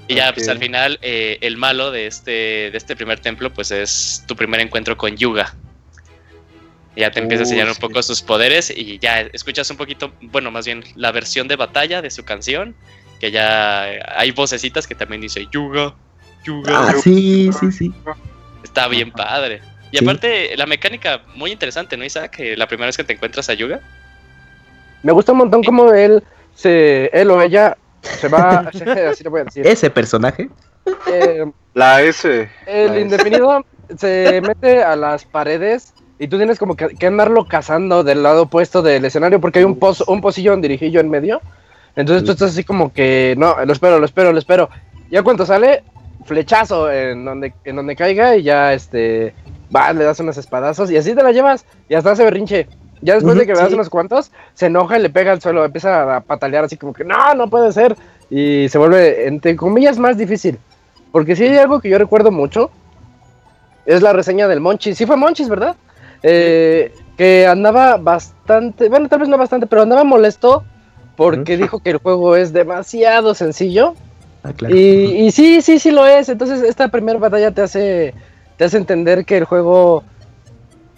Y 0.08 0.16
ya, 0.16 0.32
pues 0.34 0.48
al 0.48 0.58
final, 0.58 0.98
eh, 1.00 1.38
el 1.40 1.56
malo 1.56 1.90
de 1.90 2.06
este, 2.06 2.30
de 2.70 2.76
este 2.76 2.96
primer 2.96 3.20
templo, 3.20 3.52
pues 3.52 3.70
es 3.70 4.24
tu 4.26 4.34
primer 4.36 4.60
encuentro 4.60 4.96
con 4.96 5.16
Yuga. 5.16 5.54
Ya 6.96 7.10
te 7.10 7.20
empieza 7.20 7.42
a 7.42 7.44
Uh, 7.44 7.48
enseñar 7.48 7.68
un 7.68 7.74
sí. 7.74 7.80
poco 7.80 8.02
sus 8.02 8.20
poderes 8.20 8.70
y 8.74 8.98
ya 8.98 9.20
escuchas 9.20 9.70
un 9.70 9.76
poquito, 9.76 10.12
bueno, 10.20 10.50
más 10.50 10.66
bien 10.66 10.84
la 10.96 11.10
versión 11.12 11.48
de 11.48 11.56
batalla 11.56 12.02
de 12.02 12.10
su 12.10 12.24
canción, 12.24 12.74
que 13.20 13.30
ya 13.30 13.84
hay 14.16 14.30
vocecitas 14.32 14.86
que 14.86 14.94
también 14.94 15.22
dice 15.22 15.46
Yuga, 15.52 15.94
Yuga. 16.44 16.88
Ah, 16.90 16.94
sí, 17.02 17.50
sí, 17.58 17.72
sí. 17.72 17.92
Está 18.64 18.88
bien 18.88 19.10
padre. 19.12 19.62
Y 19.92 19.98
Sí. 19.98 20.04
aparte, 20.04 20.56
la 20.56 20.66
mecánica 20.66 21.22
muy 21.34 21.52
interesante, 21.52 21.96
¿no, 21.96 22.04
Isaac? 22.04 22.32
Que 22.32 22.56
la 22.56 22.66
primera 22.66 22.86
vez 22.86 22.96
que 22.96 23.04
te 23.04 23.12
encuentras 23.14 23.48
a 23.48 23.54
Yuga. 23.54 23.80
Me 25.02 25.12
gusta 25.12 25.32
un 25.32 25.38
montón 25.38 25.62
cómo 25.62 25.92
él, 25.94 26.22
se, 26.54 27.06
él 27.12 27.30
o 27.30 27.40
ella 27.40 27.76
se 28.02 28.28
va, 28.28 28.58
así 29.10 29.24
le 29.24 29.30
voy 29.30 29.40
a 29.40 29.44
decir. 29.44 29.66
Ese 29.66 29.90
personaje. 29.90 30.50
Eh, 31.06 31.44
La 31.74 32.02
S. 32.02 32.48
el 32.66 32.86
La 32.88 32.94
S. 32.94 33.00
indefinido 33.00 33.64
se 33.96 34.40
mete 34.40 34.82
a 34.82 34.96
las 34.96 35.24
paredes 35.24 35.94
y 36.18 36.28
tú 36.28 36.36
tienes 36.36 36.58
como 36.58 36.76
que, 36.76 36.88
que 36.88 37.06
andarlo 37.06 37.46
cazando 37.46 38.04
del 38.04 38.22
lado 38.22 38.42
opuesto 38.42 38.82
del 38.82 39.04
escenario 39.04 39.40
porque 39.40 39.60
hay 39.60 39.64
un, 39.64 39.78
pozo, 39.78 40.04
un 40.08 40.20
pocillo, 40.20 40.54
un 40.54 40.60
dirijillo 40.60 41.00
en 41.00 41.10
medio. 41.10 41.40
Entonces 41.96 42.24
tú 42.24 42.32
estás 42.32 42.52
así 42.52 42.64
como 42.64 42.92
que, 42.92 43.34
no, 43.36 43.56
lo 43.64 43.72
espero, 43.72 43.98
lo 43.98 44.06
espero, 44.06 44.32
lo 44.32 44.38
espero. 44.38 44.70
Ya 45.10 45.22
cuando 45.22 45.44
sale, 45.44 45.84
flechazo 46.24 46.90
en 46.90 47.24
donde, 47.24 47.52
en 47.64 47.76
donde 47.76 47.96
caiga 47.96 48.36
y 48.36 48.44
ya 48.44 48.72
este, 48.72 49.34
va, 49.74 49.92
le 49.92 50.04
das 50.04 50.20
unos 50.20 50.38
espadazos 50.38 50.90
y 50.90 50.96
así 50.96 51.14
te 51.14 51.22
la 51.22 51.32
llevas 51.32 51.66
y 51.88 51.94
hasta 51.94 52.12
hace 52.12 52.24
berrinche. 52.24 52.68
Ya 53.02 53.14
después 53.14 53.36
de 53.36 53.46
que 53.46 53.52
le 53.52 53.58
das 53.58 53.68
sí. 53.68 53.74
unos 53.74 53.90
cuantos, 53.90 54.30
se 54.54 54.66
enoja 54.66 54.98
y 54.98 55.02
le 55.02 55.10
pega 55.10 55.32
al 55.32 55.42
suelo, 55.42 55.64
empieza 55.64 56.16
a 56.16 56.20
patalear 56.20 56.64
así 56.64 56.76
como 56.76 56.92
que 56.92 57.04
no, 57.04 57.34
no 57.34 57.50
puede 57.50 57.72
ser. 57.72 57.96
Y 58.30 58.68
se 58.68 58.78
vuelve, 58.78 59.26
entre 59.26 59.56
comillas, 59.56 59.98
más 59.98 60.16
difícil. 60.16 60.58
Porque 61.10 61.36
si 61.36 61.44
hay 61.44 61.58
algo 61.58 61.80
que 61.80 61.90
yo 61.90 61.98
recuerdo 61.98 62.30
mucho, 62.30 62.70
es 63.84 64.02
la 64.02 64.12
reseña 64.12 64.48
del 64.48 64.60
Monchis. 64.60 64.96
Sí 64.96 65.04
fue 65.04 65.16
Monchis, 65.16 65.48
¿verdad? 65.48 65.76
Eh, 66.22 66.94
que 67.16 67.46
andaba 67.46 67.96
bastante, 67.96 68.88
bueno, 68.88 69.08
tal 69.08 69.20
vez 69.20 69.28
no 69.28 69.36
bastante, 69.36 69.66
pero 69.66 69.82
andaba 69.82 70.04
molesto 70.04 70.64
porque 71.16 71.56
dijo 71.56 71.80
que 71.80 71.90
el 71.90 71.98
juego 71.98 72.36
es 72.36 72.52
demasiado 72.52 73.34
sencillo. 73.34 73.94
Ah, 74.42 74.52
claro. 74.52 74.74
Y, 74.74 75.26
y 75.26 75.30
sí, 75.30 75.60
sí, 75.60 75.78
sí 75.78 75.90
lo 75.90 76.06
es. 76.06 76.28
Entonces 76.28 76.62
esta 76.62 76.88
primera 76.88 77.18
batalla 77.18 77.50
te 77.50 77.62
hace, 77.62 78.14
te 78.56 78.64
hace 78.64 78.76
entender 78.76 79.24
que 79.24 79.36
el 79.36 79.44
juego, 79.44 80.04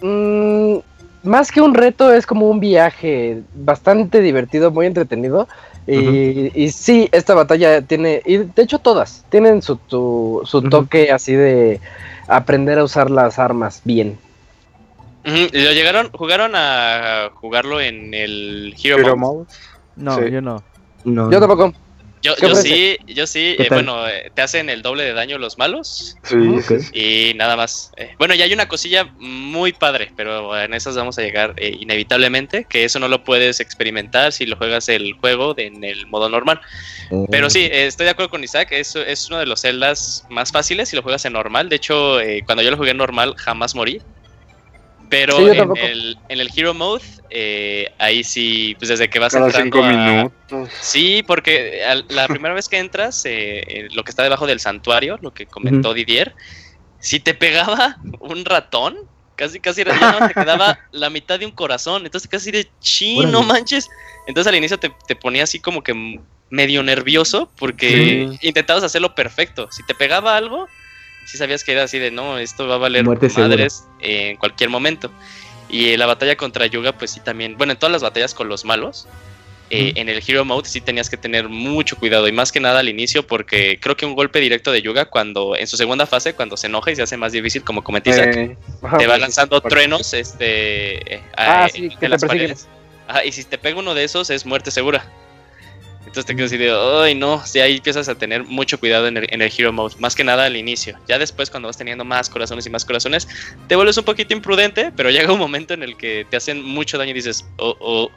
mm, 0.01 0.77
más 1.25 1.51
que 1.51 1.61
un 1.61 1.73
reto, 1.73 2.13
es 2.13 2.25
como 2.25 2.49
un 2.49 2.59
viaje 2.59 3.41
bastante 3.55 4.21
divertido, 4.21 4.71
muy 4.71 4.85
entretenido. 4.85 5.47
Y, 5.87 6.51
y 6.55 6.71
sí, 6.71 7.09
esta 7.11 7.35
batalla 7.35 7.81
tiene, 7.83 8.21
y 8.25 8.37
de 8.37 8.61
hecho 8.63 8.79
todas, 8.79 9.23
tienen 9.29 9.61
su, 9.61 9.75
tu- 9.75 10.41
su 10.45 10.63
toque 10.63 11.11
así 11.11 11.33
de 11.33 11.79
aprender 12.27 12.79
a 12.79 12.83
usar 12.83 13.11
las 13.11 13.37
armas 13.37 13.81
bien. 13.83 14.17
Lo 15.23 15.71
llegaron, 15.71 16.09
jugaron 16.11 16.53
a 16.55 17.29
jugarlo 17.35 17.81
en 17.81 18.13
el 18.13 18.75
Hero, 18.83 18.97
Hero 18.99 19.15
Mode. 19.17 19.37
Mode. 19.37 19.47
No, 19.95 20.15
Sí. 20.17 20.31
yo 20.31 20.41
no. 20.41 20.63
No, 21.03 21.31
Yo 21.31 21.39
tampoco. 21.39 21.71
Yo, 22.25 22.35
¿Qué 22.35 22.47
yo 22.47 22.55
sí, 22.55 22.97
yo 23.05 23.27
sí. 23.27 23.53
¿Qué 23.55 23.63
eh, 23.63 23.67
bueno, 23.69 24.07
eh, 24.09 24.31
te 24.33 24.41
hacen 24.41 24.69
el 24.69 24.81
doble 24.81 25.03
de 25.03 25.13
daño 25.13 25.37
los 25.37 25.59
malos 25.59 26.15
Sí, 26.23 26.35
sí. 26.67 27.29
y 27.31 27.33
nada 27.35 27.55
más. 27.55 27.91
Eh, 27.97 28.15
bueno, 28.17 28.33
ya 28.33 28.45
hay 28.45 28.53
una 28.53 28.67
cosilla 28.67 29.03
muy 29.19 29.73
padre, 29.73 30.11
pero 30.15 30.59
en 30.59 30.73
esas 30.73 30.95
vamos 30.95 31.19
a 31.19 31.21
llegar 31.21 31.53
eh, 31.57 31.75
inevitablemente, 31.79 32.65
que 32.67 32.83
eso 32.83 32.97
no 32.97 33.07
lo 33.07 33.23
puedes 33.23 33.59
experimentar 33.59 34.31
si 34.31 34.47
lo 34.47 34.55
juegas 34.57 34.89
el 34.89 35.13
juego 35.13 35.53
de- 35.53 35.67
en 35.67 35.83
el 35.83 36.07
modo 36.07 36.27
normal. 36.27 36.59
Eh, 37.11 37.25
Pero 37.29 37.49
sí, 37.51 37.59
eh, 37.65 37.85
estoy 37.85 38.05
de 38.05 38.11
acuerdo 38.11 38.31
con 38.31 38.43
Isaac, 38.43 38.69
es, 38.71 38.95
es 38.95 39.27
uno 39.29 39.37
de 39.39 39.45
los 39.45 39.61
celdas 39.61 40.25
más 40.29 40.51
fáciles 40.51 40.89
si 40.89 40.95
lo 40.95 41.03
juegas 41.03 41.25
en 41.25 41.33
normal. 41.33 41.69
De 41.69 41.75
hecho, 41.75 42.19
eh, 42.19 42.41
cuando 42.45 42.63
yo 42.63 42.71
lo 42.71 42.77
jugué 42.77 42.91
en 42.91 42.97
normal 42.97 43.35
jamás 43.37 43.75
morí. 43.75 44.01
Pero 45.17 45.37
Sí, 45.37 45.57
en, 45.57 45.77
el, 45.77 46.17
en 46.27 46.39
el 46.41 46.51
Hero 46.53 46.73
Mode, 46.73 47.03
eh, 47.29 47.87
ahí 47.99 48.21
sí, 48.23 48.75
pues 48.77 48.89
desde 48.89 49.09
que 49.09 49.17
vas 49.19 49.31
Cada 49.31 49.45
entrando 49.45 49.77
cinco 49.77 49.85
a- 49.87 49.89
minutos. 49.89 50.69
Sí, 50.81 51.23
porque 51.25 51.83
al- 51.85 52.05
la 52.09 52.27
primera 52.27 52.53
vez 52.53 52.67
que 52.67 52.77
entras, 52.79 53.23
eh, 53.25 53.59
eh, 53.65 53.87
lo 53.93 54.03
que 54.03 54.11
está 54.11 54.23
debajo 54.23 54.45
del 54.45 54.59
santuario, 54.59 55.17
lo 55.21 55.31
que 55.31 55.47
comentó 55.47 55.93
Didier, 55.93 56.35
si 56.99 57.21
te 57.21 57.33
pegaba 57.33 57.97
un 58.19 58.43
ratón, 58.43 58.97
casi 59.37 59.61
casi 59.61 59.81
era- 59.81 59.97
ya 59.97 60.19
no 60.19 60.27
te 60.27 60.33
quedaba 60.33 60.77
la 60.91 61.09
mitad 61.09 61.39
de 61.39 61.45
un 61.45 61.51
corazón, 61.53 62.05
entonces 62.05 62.29
casi 62.29 62.51
de 62.51 62.69
chin, 62.81 63.31
no 63.31 63.39
Órale. 63.39 63.53
manches. 63.53 63.87
Entonces 64.27 64.49
al 64.49 64.57
inicio 64.57 64.77
te, 64.79 64.91
te 65.07 65.15
ponía 65.15 65.43
así 65.43 65.61
como 65.61 65.81
que 65.81 66.19
medio 66.49 66.83
nervioso 66.83 67.49
porque 67.57 68.27
intentabas 68.41 68.83
hacerlo 68.83 69.15
perfecto. 69.15 69.69
Si 69.71 69.81
te 69.85 69.95
pegaba 69.95 70.35
algo, 70.35 70.67
sí 71.25 71.37
sabías 71.37 71.63
que 71.63 71.71
era 71.73 71.83
así 71.83 71.99
de 71.99 72.11
no, 72.11 72.37
esto 72.37 72.67
va 72.67 72.75
a 72.75 72.77
valer 72.77 73.03
Muerte 73.03 73.29
madres 73.35 73.85
eh, 73.99 74.29
en 74.31 74.37
cualquier 74.37 74.69
momento. 74.69 75.11
Y 75.69 75.89
eh, 75.89 75.97
la 75.97 76.05
batalla 76.05 76.35
contra 76.37 76.65
Yuga, 76.67 76.91
pues 76.97 77.11
sí 77.11 77.19
también, 77.19 77.57
bueno, 77.57 77.73
en 77.73 77.79
todas 77.79 77.91
las 77.91 78.01
batallas 78.03 78.33
con 78.33 78.47
los 78.47 78.65
malos, 78.65 79.07
eh, 79.71 79.93
en 79.95 80.09
el 80.09 80.21
Hero 80.25 80.45
Mode 80.45 80.69
sí 80.69 80.79
tenías 80.79 81.09
que 81.09 81.17
tener 81.17 81.49
mucho 81.49 81.97
cuidado 81.97 82.27
y 82.27 82.31
más 82.31 82.51
que 82.51 82.59
nada 82.59 82.79
al 82.81 82.87
inicio 82.87 83.25
porque 83.25 83.79
creo 83.81 83.97
que 83.97 84.05
un 84.05 84.13
golpe 84.13 84.39
directo 84.39 84.71
de 84.71 84.83
Yuga 84.83 85.05
cuando 85.05 85.55
en 85.55 85.65
su 85.65 85.75
segunda 85.75 86.05
fase 86.05 86.35
cuando 86.35 86.55
se 86.55 86.67
enoja 86.67 86.91
y 86.91 86.95
se 86.95 87.01
hace 87.01 87.17
más 87.17 87.31
difícil 87.31 87.63
como 87.63 87.81
Isaac, 88.05 88.35
Eh, 88.37 88.57
te 88.99 89.07
va 89.07 89.13
pues, 89.15 89.19
lanzando 89.19 89.59
truenos 89.61 90.13
este 90.13 91.23
Ah, 91.35 91.63
a- 91.65 91.69
sí, 91.69 91.85
en 91.85 91.89
que 91.89 91.97
te 91.97 92.09
las 92.09 92.21
persiguen. 92.21 92.55
paredes. 92.55 92.67
Y 93.27 93.31
si 93.31 93.43
te 93.43 93.57
pega 93.57 93.79
uno 93.79 93.95
de 93.95 94.03
esos 94.03 94.29
es 94.29 94.45
muerte 94.45 94.69
segura. 94.69 95.03
Entonces 96.15 96.27
te 96.27 96.35
quedas 96.37 96.49
así 96.49 96.57
de, 96.57 96.71
ay 96.71 97.13
no, 97.13 97.45
sí, 97.45 97.59
ahí 97.59 97.75
empiezas 97.75 98.07
a 98.07 98.15
tener 98.15 98.45
mucho 98.45 98.79
cuidado 98.79 99.07
en 99.07 99.17
el, 99.17 99.27
en 99.33 99.41
el 99.41 99.51
Hero 99.51 99.73
Mode, 99.73 99.95
más 99.99 100.15
que 100.15 100.23
nada 100.23 100.45
al 100.45 100.55
inicio. 100.55 100.97
Ya 101.09 101.19
después 101.19 101.49
cuando 101.49 101.67
vas 101.67 101.77
teniendo 101.77 102.05
más 102.05 102.29
corazones 102.29 102.65
y 102.65 102.69
más 102.69 102.85
corazones, 102.85 103.27
te 103.67 103.75
vuelves 103.75 103.97
un 103.97 104.05
poquito 104.05 104.33
imprudente, 104.33 104.93
pero 104.95 105.09
llega 105.09 105.33
un 105.33 105.39
momento 105.39 105.73
en 105.73 105.83
el 105.83 105.97
que 105.97 106.25
te 106.29 106.37
hacen 106.37 106.63
mucho 106.63 106.97
daño 106.97 107.11
y 107.11 107.15
dices, 107.15 107.45
oh, 107.57 107.75
oh, 107.81 108.09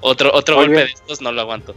otro, 0.00 0.30
otro 0.32 0.56
Oye. 0.56 0.68
golpe 0.68 0.80
de 0.80 0.92
estos 0.92 1.20
no 1.20 1.30
lo 1.30 1.42
aguanto. 1.42 1.74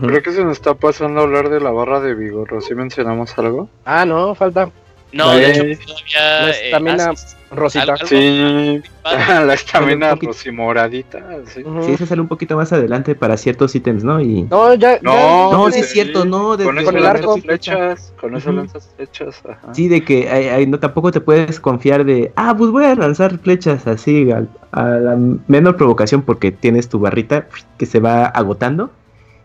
Creo 0.00 0.22
que 0.22 0.32
se 0.32 0.42
nos 0.42 0.52
está 0.52 0.72
pasando 0.72 1.20
a 1.20 1.24
hablar 1.24 1.50
de 1.50 1.60
la 1.60 1.70
barra 1.70 2.00
de 2.00 2.14
vigor. 2.14 2.54
¿O 2.54 2.62
sí 2.62 2.74
mencionamos 2.74 3.36
algo? 3.36 3.68
Ah, 3.84 4.06
no, 4.06 4.34
falta 4.34 4.70
No, 5.12 5.30
de 5.30 5.50
hecho 5.50 5.84
todavía... 5.86 6.20
La 6.42 6.50
eh, 6.50 6.64
estamina 6.66 7.16
sí, 7.16 7.36
Rosita. 7.50 7.82
algo- 7.82 7.92
algo 7.94 8.06
Sí. 8.06 8.82
la 9.46 9.54
estamina 9.54 10.14
rosimoradita. 10.14 11.18
Sí. 11.46 11.62
Sí, 11.82 11.92
ese 11.92 12.06
sale 12.06 12.20
un 12.20 12.28
poquito 12.28 12.56
más 12.56 12.72
adelante 12.74 13.14
para 13.14 13.36
ciertos 13.38 13.74
ítems, 13.74 14.04
¿no? 14.04 14.20
Y... 14.20 14.42
No, 14.42 14.74
ya. 14.74 14.98
No, 15.00 15.12
ya- 15.14 15.56
No, 15.56 15.70
sí 15.70 15.80
es 15.80 15.90
cierto, 15.90 16.24
no, 16.26 16.48
Con 16.48 16.58
desde- 16.58 16.70
eso 16.82 16.84
con 16.84 16.96
el 16.96 17.02
lanzas 17.02 17.20
arco. 17.22 17.36
flechas. 17.38 18.12
Con 18.20 18.36
eso 18.36 18.52
lanzas 18.52 18.90
flechas. 18.96 19.42
Ajá. 19.48 19.72
Sí, 19.74 19.88
de 19.88 20.04
que 20.04 20.28
ay, 20.28 20.48
ay, 20.48 20.66
no 20.66 20.78
tampoco 20.78 21.10
te 21.10 21.20
puedes 21.22 21.58
confiar 21.58 22.04
de, 22.04 22.30
ah, 22.36 22.54
pues 22.56 22.70
voy 22.70 22.84
a 22.84 22.94
lanzar 22.94 23.38
flechas 23.38 23.86
así 23.86 24.30
al- 24.30 24.50
a, 24.72 24.84
la 24.84 25.16
menor 25.46 25.76
provocación 25.76 26.20
porque 26.20 26.52
tienes 26.52 26.90
tu 26.90 26.98
barrita 26.98 27.46
que 27.78 27.86
se 27.86 27.98
va 28.00 28.26
agotando. 28.26 28.90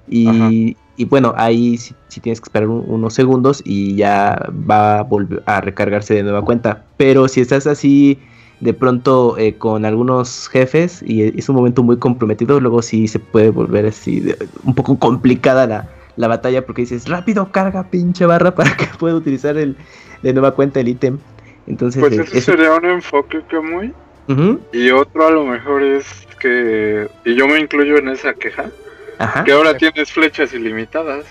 Y, 0.10 0.76
y 0.96 1.06
bueno, 1.06 1.34
ahí 1.38 1.78
sí, 1.78 1.96
sí 2.08 2.20
tienes 2.22 2.40
que 2.40 2.46
esperar 2.46 2.70
un- 2.70 2.84
unos 2.88 3.14
segundos 3.14 3.62
y 3.66 3.96
ya 3.96 4.50
va 4.70 5.00
a 5.00 5.04
volver 5.04 5.42
a 5.46 5.62
recargarse 5.62 6.14
de 6.14 6.24
nueva 6.24 6.42
cuenta. 6.44 6.86
Pero 6.98 7.28
si 7.28 7.42
estás 7.42 7.66
así 7.68 8.20
de 8.60 8.74
pronto 8.74 9.38
eh, 9.38 9.56
con 9.58 9.84
algunos 9.86 10.48
jefes 10.50 11.04
y 11.06 11.24
es 11.38 11.50
un 11.50 11.56
momento 11.56 11.84
muy 11.84 11.98
comprometido, 11.98 12.60
luego 12.60 12.82
sí 12.82 13.08
se 13.08 13.20
puede 13.20 13.50
volver 13.50 13.88
así 13.88 14.20
de- 14.22 14.38
un 14.64 14.76
poco 14.76 14.98
complicada 15.00 15.66
la, 15.68 15.90
la 16.16 16.28
batalla 16.28 16.66
porque 16.66 16.84
dices, 16.84 17.08
rápido, 17.10 17.52
carga 17.52 17.90
pinche 17.90 18.26
barra 18.26 18.54
para 18.56 18.78
que 18.78 18.86
pueda 19.00 19.16
utilizar 19.16 19.58
el, 19.58 19.76
de 20.22 20.34
nueva 20.34 20.52
cuenta 20.56 20.80
el 20.80 20.88
ítem. 20.90 21.18
Entonces, 21.66 22.00
Pues 22.02 22.14
eh, 22.18 22.22
ese 22.24 22.38
eso- 22.38 22.52
sería 22.52 22.74
un 22.76 22.86
enfoque 22.86 23.42
que 23.50 23.60
muy. 23.60 23.94
Y 24.72 24.90
otro 24.92 25.28
a 25.28 25.32
lo 25.32 25.44
mejor 25.46 25.84
es 25.84 26.06
que. 26.40 27.08
Y 27.26 27.36
yo 27.36 27.48
me 27.48 27.60
incluyo 27.60 27.98
en 27.98 28.10
esa 28.10 28.34
queja. 28.34 28.70
Ajá. 29.24 29.44
Que 29.44 29.52
ahora 29.52 29.78
tienes 29.78 30.12
flechas 30.12 30.54
ilimitadas. 30.54 31.26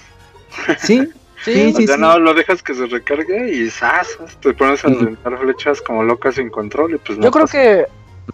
Sí, 0.79 1.09
sí, 1.45 1.73
o 1.75 1.77
sí. 1.77 1.87
sea, 1.87 1.97
sí. 1.97 2.01
nada, 2.01 2.19
lo 2.19 2.35
dejas 2.35 2.63
que 2.63 2.75
se 2.75 2.87
recargue 2.87 3.53
y 3.55 3.71
¡zas! 3.71 4.19
Te 4.41 4.53
pones 4.55 4.85
a 4.85 4.89
inventar 4.89 5.39
flechas 5.39 5.81
como 5.81 6.03
locas 6.03 6.35
sin 6.37 6.51
control 6.51 6.95
y 6.95 6.99
pues 6.99 7.19
no 7.19 7.25
Yo 7.25 7.31
creo 7.31 7.45
pasa. 7.47 7.59
que 7.59 7.87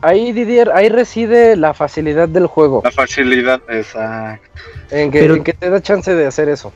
ahí, 0.03 0.33
Didier, 0.33 0.71
ahí 0.73 0.89
reside 0.89 1.57
la 1.57 1.75
facilidad 1.75 2.29
del 2.29 2.47
juego. 2.47 2.83
La 2.85 2.91
facilidad, 2.93 3.61
exacto. 3.69 4.49
En 4.91 5.11
que, 5.11 5.21
Pero- 5.21 5.35
en 5.37 5.45
que 5.45 5.53
te 5.53 5.71
da 5.71 5.81
chance 5.81 6.15
de 6.15 6.27
hacer 6.27 6.49
eso. 6.49 6.73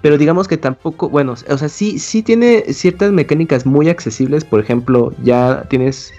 Pero 0.00 0.16
digamos 0.16 0.46
que 0.46 0.56
tampoco, 0.56 1.08
bueno, 1.08 1.32
o 1.48 1.58
sea, 1.58 1.68
sí, 1.68 1.98
sí 1.98 2.22
tiene 2.22 2.72
ciertas 2.72 3.10
mecánicas 3.10 3.66
muy 3.66 3.88
accesibles. 3.88 4.44
Por 4.44 4.60
ejemplo, 4.60 5.12
ya 5.24 5.64
tienes 5.68 6.14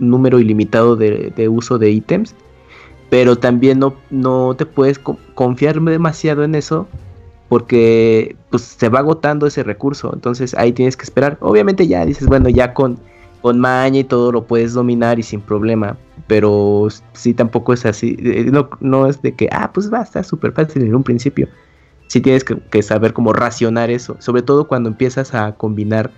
número 0.00 0.40
ilimitado 0.40 0.96
de, 0.96 1.32
de 1.36 1.48
uso 1.48 1.78
de 1.78 1.90
ítems. 1.92 2.34
Pero 3.12 3.36
también 3.36 3.78
no, 3.78 3.94
no 4.10 4.56
te 4.56 4.64
puedes 4.66 4.98
co- 4.98 5.18
confiar 5.34 5.78
demasiado 5.82 6.44
en 6.44 6.54
eso. 6.56 6.88
Porque 7.48 8.36
pues 8.50 8.62
se 8.62 8.88
va 8.88 9.00
agotando 9.00 9.46
ese 9.46 9.62
recurso. 9.62 10.10
Entonces 10.14 10.54
ahí 10.54 10.72
tienes 10.72 10.96
que 10.96 11.04
esperar. 11.04 11.36
Obviamente 11.42 11.86
ya 11.86 12.06
dices, 12.06 12.26
bueno, 12.26 12.48
ya 12.48 12.72
con, 12.72 12.98
con 13.42 13.60
maña 13.60 14.00
y 14.00 14.04
todo 14.04 14.32
lo 14.32 14.46
puedes 14.46 14.72
dominar 14.72 15.18
y 15.18 15.22
sin 15.22 15.42
problema. 15.42 15.98
Pero 16.26 16.88
sí 17.12 17.34
tampoco 17.34 17.74
es 17.74 17.84
así. 17.84 18.16
eh, 18.20 18.46
No, 18.50 18.70
no 18.80 19.06
es 19.06 19.20
de 19.20 19.34
que, 19.34 19.48
ah, 19.52 19.70
pues 19.74 19.92
va 19.92 20.00
a 20.00 20.04
estar 20.04 20.24
súper 20.24 20.52
fácil 20.52 20.82
en 20.82 20.94
un 20.94 21.02
principio 21.04 21.48
sí 22.08 22.20
tienes 22.20 22.44
que, 22.44 22.58
que 22.70 22.82
saber 22.82 23.14
cómo 23.14 23.32
racionar 23.32 23.90
eso, 23.90 24.16
sobre 24.20 24.42
todo 24.42 24.68
cuando 24.68 24.90
empiezas 24.90 25.34
a 25.34 25.54
combinar 25.56 26.10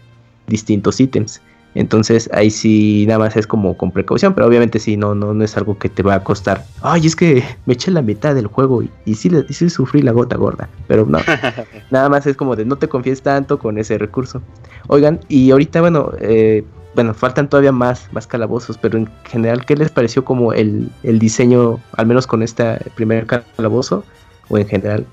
distintos 0.49 1.01
ítems. 1.01 1.41
Entonces 1.75 2.31
ahí 2.33 2.51
sí 2.51 3.05
nada 3.07 3.19
más 3.19 3.37
es 3.37 3.47
como 3.47 3.77
con 3.77 3.91
precaución, 3.91 4.35
pero 4.35 4.47
obviamente 4.47 4.79
sí, 4.79 4.97
no, 4.97 5.15
no, 5.15 5.35
no 5.35 5.45
es 5.45 5.57
algo 5.57 5.79
que 5.79 5.89
te 5.89 6.03
va 6.03 6.15
a 6.15 6.23
costar. 6.25 6.65
Ay, 6.83 7.07
es 7.07 7.17
que 7.17 7.43
me 7.67 7.75
eché 7.75 7.91
la 7.91 8.03
mitad 8.03 8.35
del 8.35 8.47
juego 8.47 8.83
y, 8.83 8.91
y 9.05 9.15
sí, 9.17 9.31
y 9.49 9.53
sí 9.53 9.69
sufrí 9.71 10.03
la 10.03 10.13
gota 10.13 10.37
gorda. 10.37 10.69
Pero 10.87 11.05
no, 11.07 11.19
nada 11.91 12.09
más 12.09 12.27
es 12.27 12.37
como 12.37 12.55
de 12.57 12.65
no 12.65 12.77
te 12.77 12.89
confíes 12.89 13.23
tanto 13.23 13.59
con 13.59 13.79
ese 13.79 13.99
recurso. 13.99 14.41
Oigan, 14.87 15.19
y 15.29 15.51
ahorita, 15.51 15.81
bueno, 15.81 16.13
eh, 16.21 16.65
bueno, 16.95 17.13
faltan 17.13 17.49
todavía 17.49 17.73
más, 17.73 18.09
más 18.13 18.27
calabozos, 18.29 18.79
pero 18.79 18.97
en 18.99 19.09
general, 19.25 19.65
¿qué 19.65 19.75
les 19.77 19.91
pareció 19.91 20.25
como 20.25 20.53
el, 20.53 20.91
el 21.03 21.19
diseño, 21.19 21.81
al 21.97 22.07
menos 22.07 22.27
con 22.29 22.43
este 22.45 22.79
primer 22.95 23.27
calabozo? 23.27 24.05
O 24.49 24.59
en 24.59 24.69
general, 24.69 25.05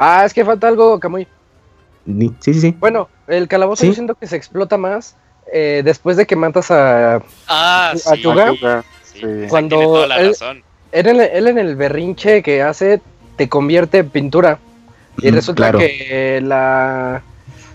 Ah, 0.00 0.24
es 0.24 0.32
que 0.34 0.44
falta 0.44 0.68
algo, 0.68 1.00
Camuy. 1.00 1.26
Sí, 2.06 2.34
sí, 2.40 2.54
sí. 2.54 2.76
Bueno, 2.78 3.08
el 3.26 3.48
calabozo 3.48 3.82
Sí. 3.82 3.88
yo 3.88 3.94
siento 3.94 4.14
que 4.14 4.26
se 4.26 4.36
explota 4.36 4.76
más 4.78 5.16
eh, 5.52 5.82
después 5.84 6.16
de 6.16 6.26
que 6.26 6.36
matas 6.36 6.70
a... 6.70 7.22
Ah, 7.46 7.90
¿A 7.92 7.96
sí. 7.96 8.20
Yuga? 8.22 8.82
Sí. 9.02 9.20
Cuando 9.48 9.76
tiene 9.76 9.92
toda 9.92 10.06
la 10.06 10.16
él- 10.18 10.28
razón. 10.28 10.62
Él 10.92 11.06
en, 11.06 11.20
él 11.20 11.46
en 11.48 11.58
el 11.58 11.76
berrinche 11.76 12.42
que 12.42 12.62
hace 12.62 13.00
te 13.36 13.48
convierte 13.48 13.98
en 13.98 14.08
pintura. 14.10 14.58
Y 15.18 15.26
Ujú, 15.28 15.36
resulta 15.36 15.62
claro. 15.64 15.78
que 15.78 16.40
la... 16.42 17.22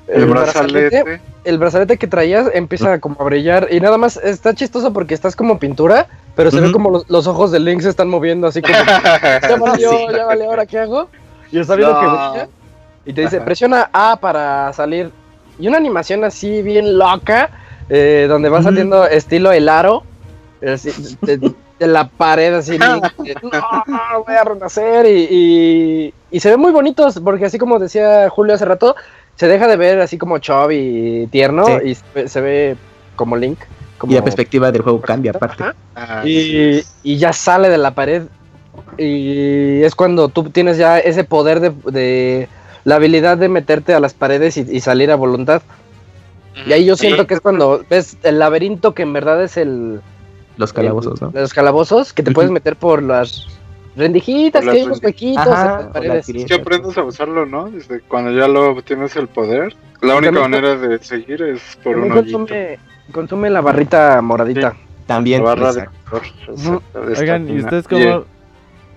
El 0.08 0.26
brazalete. 0.26 1.22
el 1.46 1.58
brazalete 1.58 1.98
que 1.98 2.08
traías 2.08 2.50
empieza 2.54 3.00
como 3.00 3.16
a 3.22 3.24
brillar 3.24 3.70
y 3.72 3.80
nada 3.80 3.98
más 3.98 4.18
está 4.18 4.54
chistoso 4.54 4.92
porque 4.92 5.14
estás 5.14 5.34
como 5.36 5.60
pintura, 5.60 6.08
pero 6.36 6.52
se 6.52 6.60
ve 6.60 6.72
como 6.74 6.90
los, 6.92 7.10
los 7.10 7.26
ojos 7.26 7.52
de 7.52 7.60
Link 7.62 7.82
se 7.82 7.90
están 7.90 8.10
moviendo 8.10 8.48
así 8.48 8.62
como 8.62 8.74
ya 9.42 9.56
valió, 9.58 9.90
Sí. 9.92 9.98
ya 10.14 10.26
valió, 10.26 10.46
ahora 10.50 10.66
qué 10.66 10.80
hago. 10.80 11.08
Y 11.54 11.60
está 11.60 11.76
viendo 11.76 11.98
que 12.00 12.06
No. 12.06 12.32
brilla 12.32 12.48
y 13.06 13.14
te 13.14 13.22
dice 13.22 13.38
Ajá. 13.38 13.46
presiona 13.46 13.90
A 13.94 14.18
para 14.20 14.74
salir 14.74 15.10
y 15.58 15.68
una 15.70 15.78
animación 15.78 16.24
así 16.26 16.62
bien 16.62 16.98
loca 16.98 17.50
eh, 17.90 18.26
donde 18.30 18.50
va 18.50 18.64
saliendo 18.64 19.06
estilo 19.06 19.52
el 19.52 19.70
aro 19.70 20.04
así, 20.66 20.92
de, 21.22 21.38
de 21.80 21.88
la 21.88 22.08
pared 22.08 22.54
así 22.54 22.78
de, 22.78 22.78
no, 23.44 24.24
voy 24.26 24.36
a 24.36 24.44
renacer 24.44 25.06
y, 25.06 25.28
y, 25.30 26.14
y 26.32 26.40
se 26.40 26.50
ve 26.50 26.58
muy 26.58 26.72
bonitos 26.72 27.20
porque 27.24 27.46
así 27.46 27.58
como 27.58 27.80
decía 27.80 28.30
Julio 28.30 28.56
hace 28.56 28.66
rato 28.66 28.96
se 29.36 29.48
deja 29.48 29.68
de 29.68 29.76
ver 29.78 30.00
así 30.00 30.18
como 30.18 30.38
chubby 30.38 30.76
y 31.24 31.28
tierno 31.28 31.66
Sí. 31.66 31.74
y 31.90 31.96
se 31.96 32.04
ve, 32.14 32.28
se 32.30 32.42
ve 32.42 32.76
como 33.16 33.36
Link. 33.36 33.60
Como 33.98 34.12
Y 34.12 34.16
la 34.16 34.24
perspectiva 34.24 34.72
del 34.72 34.82
juego 34.82 35.02
cambia 35.02 35.32
aparte. 35.32 35.64
Ah, 35.96 36.22
Y, 36.26 36.84
y 37.04 37.18
ya 37.18 37.32
sale 37.34 37.70
de 37.70 37.78
la 37.78 37.92
pared. 37.96 38.24
Y 38.98 39.82
es 39.84 39.96
cuando 39.96 40.30
tú 40.30 40.50
tienes 40.50 40.78
ya 40.78 41.00
ese 41.00 41.24
poder 41.24 41.60
de, 41.60 41.72
de 41.92 42.48
la 42.84 42.96
habilidad 42.96 43.38
de 43.38 43.50
meterte 43.50 43.94
a 43.94 44.00
las 44.00 44.14
paredes 44.14 44.58
y, 44.58 44.62
y 44.70 44.82
salir 44.82 45.12
a 45.12 45.16
voluntad. 45.16 45.62
Y 46.66 46.72
ahí 46.74 46.86
yo 46.86 46.96
Sí. 46.96 47.08
siento 47.08 47.26
que 47.28 47.34
es 47.36 47.42
cuando 47.42 47.84
ves 47.90 48.18
el 48.24 48.40
laberinto 48.40 48.94
que 48.94 49.04
en 49.04 49.14
verdad 49.14 49.44
es 49.44 49.58
el... 49.58 50.02
Los 50.58 50.72
calabozos, 50.74 51.20
Los 51.34 51.54
calabozos, 51.54 52.14
que 52.14 52.22
te 52.24 52.32
puedes 52.32 52.52
meter 52.52 52.76
por 52.76 53.02
las 53.02 53.48
rendijitas, 53.96 54.62
Por 54.62 54.62
que 54.62 54.66
las 54.68 54.76
hay 54.76 54.84
unos 54.84 55.04
huequitos 55.04 55.48
Ajá, 55.48 55.90
paredes. 55.92 56.30
Es 56.30 56.46
que 56.46 56.54
aprendes 56.54 56.98
a 56.98 57.04
usarlo, 57.04 57.46
¿no? 57.48 57.70
Desde 57.72 58.02
cuando 58.02 58.32
ya 58.32 58.48
lo 58.48 58.80
tienes 58.84 59.16
el 59.16 59.28
poder. 59.28 59.76
La 60.02 60.16
única 60.16 60.34
También- 60.42 60.62
manera 60.62 60.76
de 60.76 61.00
seguir 61.04 61.42
es 61.42 61.62
por 61.84 61.98
un 61.98 62.10
consume, 62.10 62.78
consume 63.12 63.50
la 63.50 63.62
barrita 63.62 64.22
moradita. 64.22 64.76
También. 65.08 65.44
La 65.44 65.50
barra 65.50 65.74
de 65.74 65.80
exacto. 65.82 66.10
color, 66.10 66.26
exacto, 66.50 67.06
de 67.08 67.18
Oigan, 67.20 67.50
¿y 67.50 67.60
ustedes 67.60 67.88
cómo... 67.88 68.26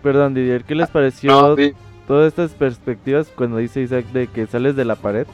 Perdón, 0.02 0.34
Didier, 0.34 0.62
¿qué 0.64 0.74
les 0.74 0.88
pareció 0.90 1.30
no, 1.30 1.56
di- 1.56 1.72
todas 2.06 2.28
estas 2.28 2.52
perspectivas 2.52 3.28
cuando 3.34 3.56
dice 3.56 3.80
Isaac 3.80 4.04
de 4.12 4.26
que 4.28 4.46
sales 4.46 4.76
de 4.76 4.84
la 4.84 4.94
pared? 4.94 5.26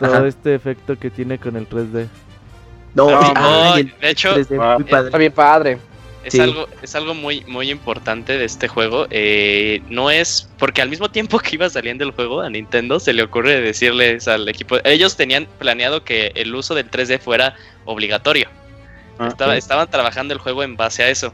Todo 0.00 0.14
Ajá. 0.14 0.26
este 0.26 0.54
efecto 0.54 0.98
que 0.98 1.10
tiene 1.10 1.38
con 1.38 1.54
el 1.56 1.68
3D. 1.68 2.08
No, 2.94 3.08
No, 3.34 3.76
el 3.76 3.94
de 4.00 4.10
hecho, 4.10 4.34
3D, 4.34 4.58
Ah, 4.60 4.74
muy 4.78 4.84
padre. 4.90 5.06
Está 5.06 5.18
bien 5.18 5.32
padre. 5.32 5.78
Es 6.24 6.32
Sí. 6.34 6.40
algo, 6.40 6.66
es 6.82 6.94
algo 6.94 7.14
muy, 7.14 7.44
muy 7.46 7.70
importante 7.70 8.36
de 8.36 8.44
este 8.44 8.66
juego. 8.68 9.06
Eh, 9.10 9.80
no 9.88 10.10
es 10.10 10.50
porque 10.58 10.82
al 10.82 10.90
mismo 10.90 11.10
tiempo 11.10 11.38
que 11.38 11.54
iba 11.56 11.68
saliendo 11.70 12.04
el 12.04 12.10
juego 12.10 12.40
a 12.42 12.50
Nintendo 12.50 12.98
se 13.00 13.12
le 13.14 13.22
ocurre 13.22 13.60
decirles 13.60 14.26
al 14.28 14.46
equipo. 14.48 14.76
Ellos 14.84 15.16
tenían 15.16 15.46
planeado 15.58 16.02
que 16.04 16.32
el 16.34 16.54
uso 16.54 16.74
del 16.74 16.90
3D 16.90 17.18
fuera 17.20 17.54
obligatorio. 17.84 18.48
ah, 19.18 19.28
Estaba- 19.28 19.52
sí. 19.52 19.58
Estaban 19.58 19.88
trabajando 19.90 20.34
el 20.34 20.40
juego 20.40 20.62
en 20.62 20.76
base 20.76 21.02
a 21.02 21.08
eso. 21.10 21.32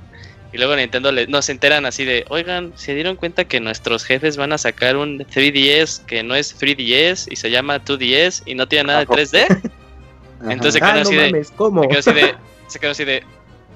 Y 0.56 0.58
luego 0.58 0.74
Nintendo 0.74 1.12
le- 1.12 1.26
nos 1.26 1.50
enteran 1.50 1.84
así 1.84 2.06
de, 2.06 2.24
oigan, 2.30 2.72
¿se 2.76 2.94
dieron 2.94 3.16
cuenta 3.16 3.44
que 3.44 3.60
nuestros 3.60 4.04
jefes 4.04 4.38
van 4.38 4.54
a 4.54 4.58
sacar 4.58 4.96
un 4.96 5.18
3DS 5.18 6.02
que 6.06 6.22
no 6.22 6.34
es 6.34 6.56
3DS 6.58 7.28
y 7.30 7.36
se 7.36 7.50
llama 7.50 7.78
2DS 7.84 8.42
y 8.46 8.54
no 8.54 8.66
tiene 8.66 8.84
nada 8.84 9.00
de 9.00 9.04
Ajá. 9.04 9.14
3D? 9.16 9.42
ajá. 10.40 10.52
entonces 10.52 10.72
se 10.72 10.78
Ah, 10.78 10.92
quedan 10.92 10.94
no 10.94 11.02
así 11.02 11.14
de, 11.14 11.26
mames, 11.30 11.50
¿cómo? 11.50 11.82
se 11.82 11.88
quedó 11.88 11.98
así 11.98 12.12
de, 12.14 12.34
se 12.68 12.78
quedó 12.78 12.90
así 12.92 13.04
de, 13.04 13.22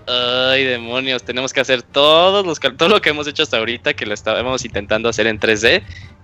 ay 0.06 0.64
demonios, 0.64 1.22
tenemos 1.22 1.52
que 1.52 1.60
hacer 1.60 1.82
todos 1.82 2.46
los 2.46 2.58
todo 2.58 2.88
lo 2.88 3.02
que 3.02 3.10
hemos 3.10 3.26
hecho 3.26 3.42
hasta 3.42 3.58
ahorita 3.58 3.92
que 3.92 4.06
lo 4.06 4.14
estábamos 4.14 4.64
intentando 4.64 5.10
hacer 5.10 5.26
en 5.26 5.38
3D, 5.38 5.82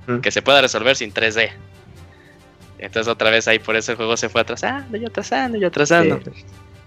Ujú. 0.08 0.22
que 0.22 0.30
se 0.30 0.40
pueda 0.40 0.62
resolver 0.62 0.96
sin 0.96 1.12
3D. 1.12 1.50
Entonces 2.78 3.12
otra 3.12 3.28
vez 3.28 3.46
ahí 3.46 3.58
por 3.58 3.76
eso 3.76 3.92
el 3.92 3.96
juego 3.98 4.16
se 4.16 4.30
fue 4.30 4.40
atrasando 4.40 4.96
y 4.96 5.04
atrasando 5.04 5.58
y 5.58 5.64
atrasando. 5.66 6.18
Sí. 6.24 6.30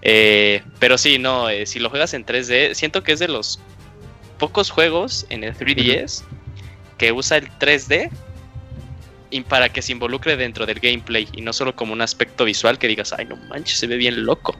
Eh, 0.02 0.62
pero 0.78 0.96
sí, 0.98 1.18
no, 1.18 1.48
eh, 1.48 1.66
si 1.66 1.78
lo 1.78 1.90
juegas 1.90 2.14
en 2.14 2.24
3D, 2.24 2.74
siento 2.74 3.02
que 3.02 3.12
es 3.12 3.18
de 3.18 3.28
los 3.28 3.60
pocos 4.38 4.70
juegos 4.70 5.26
en 5.28 5.44
el 5.44 5.54
3DS 5.54 6.22
que 6.96 7.12
usa 7.12 7.38
el 7.38 7.50
3D 7.58 8.10
y 9.30 9.42
para 9.42 9.68
que 9.68 9.82
se 9.82 9.92
involucre 9.92 10.36
dentro 10.36 10.66
del 10.66 10.80
gameplay 10.80 11.28
y 11.32 11.42
no 11.42 11.52
solo 11.52 11.76
como 11.76 11.92
un 11.92 12.00
aspecto 12.00 12.44
visual 12.44 12.78
que 12.78 12.88
digas, 12.88 13.14
ay 13.16 13.26
no 13.26 13.36
manches, 13.36 13.78
se 13.78 13.86
ve 13.86 13.96
bien 13.96 14.24
loco. 14.24 14.56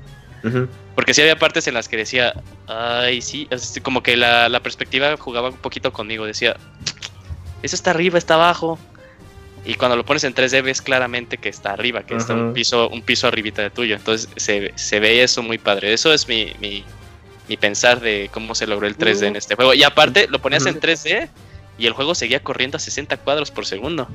Porque 0.94 1.12
sí 1.12 1.20
había 1.20 1.38
partes 1.38 1.66
en 1.66 1.74
las 1.74 1.86
que 1.86 1.98
decía, 1.98 2.32
ay, 2.66 3.20
sí, 3.20 3.46
como 3.82 4.02
que 4.02 4.16
la, 4.16 4.48
la 4.48 4.60
perspectiva 4.60 5.14
jugaba 5.18 5.50
un 5.50 5.56
poquito 5.56 5.92
conmigo, 5.92 6.24
decía, 6.24 6.56
eso 7.62 7.76
está 7.76 7.90
arriba, 7.90 8.16
está 8.16 8.34
abajo. 8.34 8.78
Y 9.64 9.74
cuando 9.74 9.96
lo 9.96 10.04
pones 10.04 10.24
en 10.24 10.34
3D 10.34 10.62
ves 10.62 10.80
claramente 10.80 11.36
que 11.36 11.48
está 11.48 11.72
arriba, 11.72 12.02
que 12.02 12.16
está 12.16 12.34
un 12.34 12.54
piso, 12.54 12.88
un 12.88 13.02
piso 13.02 13.28
arribita 13.28 13.62
de 13.62 13.70
tuyo. 13.70 13.94
Entonces 13.94 14.28
se, 14.36 14.72
se 14.74 15.00
ve 15.00 15.22
eso 15.22 15.42
muy 15.42 15.58
padre. 15.58 15.92
Eso 15.92 16.12
es 16.12 16.28
mi, 16.28 16.52
mi, 16.60 16.84
mi 17.48 17.56
pensar 17.56 18.00
de 18.00 18.30
cómo 18.32 18.54
se 18.54 18.66
logró 18.66 18.86
el 18.86 18.96
3D 18.96 19.26
en 19.26 19.36
este 19.36 19.56
juego. 19.56 19.74
Y 19.74 19.82
aparte 19.82 20.28
lo 20.28 20.40
ponías 20.40 20.64
en 20.66 20.80
3D 20.80 21.28
y 21.78 21.86
el 21.86 21.92
juego 21.92 22.14
seguía 22.14 22.40
corriendo 22.40 22.76
a 22.76 22.80
60 22.80 23.16
cuadros 23.18 23.50
por 23.50 23.66
segundo. 23.66 24.08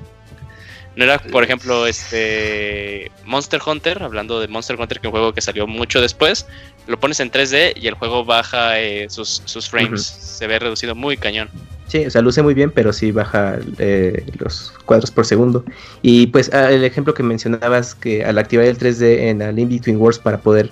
No 0.96 1.04
era, 1.04 1.20
por 1.20 1.44
ejemplo, 1.44 1.86
este 1.88 3.12
Monster 3.26 3.60
Hunter, 3.66 4.02
hablando 4.02 4.40
de 4.40 4.48
Monster 4.48 4.80
Hunter, 4.80 5.02
que 5.02 5.08
es 5.08 5.10
un 5.10 5.12
juego 5.12 5.34
que 5.34 5.42
salió 5.42 5.68
mucho 5.68 6.00
después, 6.00 6.48
lo 6.88 6.98
pones 6.98 7.20
en 7.20 7.32
3D 7.32 7.74
y 7.76 7.88
el 7.88 7.96
juego 7.96 8.24
baja 8.24 8.80
eh, 8.80 9.10
sus, 9.10 9.42
sus 9.44 9.70
frames. 9.70 10.06
Se 10.06 10.48
ve 10.48 10.58
reducido 10.58 10.96
muy 10.96 11.18
cañón. 11.18 11.50
Sí, 11.88 12.06
o 12.06 12.10
sea, 12.10 12.22
luce 12.22 12.42
muy 12.42 12.54
bien, 12.54 12.72
pero 12.72 12.92
sí 12.92 13.12
baja 13.12 13.60
eh, 13.78 14.26
los 14.40 14.74
cuadros 14.86 15.12
por 15.12 15.26
segundo. 15.26 15.64
Y 16.02 16.28
pues 16.28 16.52
ah, 16.54 16.72
el 16.72 16.84
ejemplo 16.84 17.14
que 17.14 17.24
mencionabas, 17.24 17.94
que 17.94 18.26
al 18.26 18.38
activar 18.38 18.66
el 18.66 18.78
3D 18.78 19.30
en 19.30 19.42
el 19.42 19.60
In 19.60 19.70
Between 19.70 19.98
Worlds 19.98 20.20
para 20.20 20.40
poder 20.40 20.72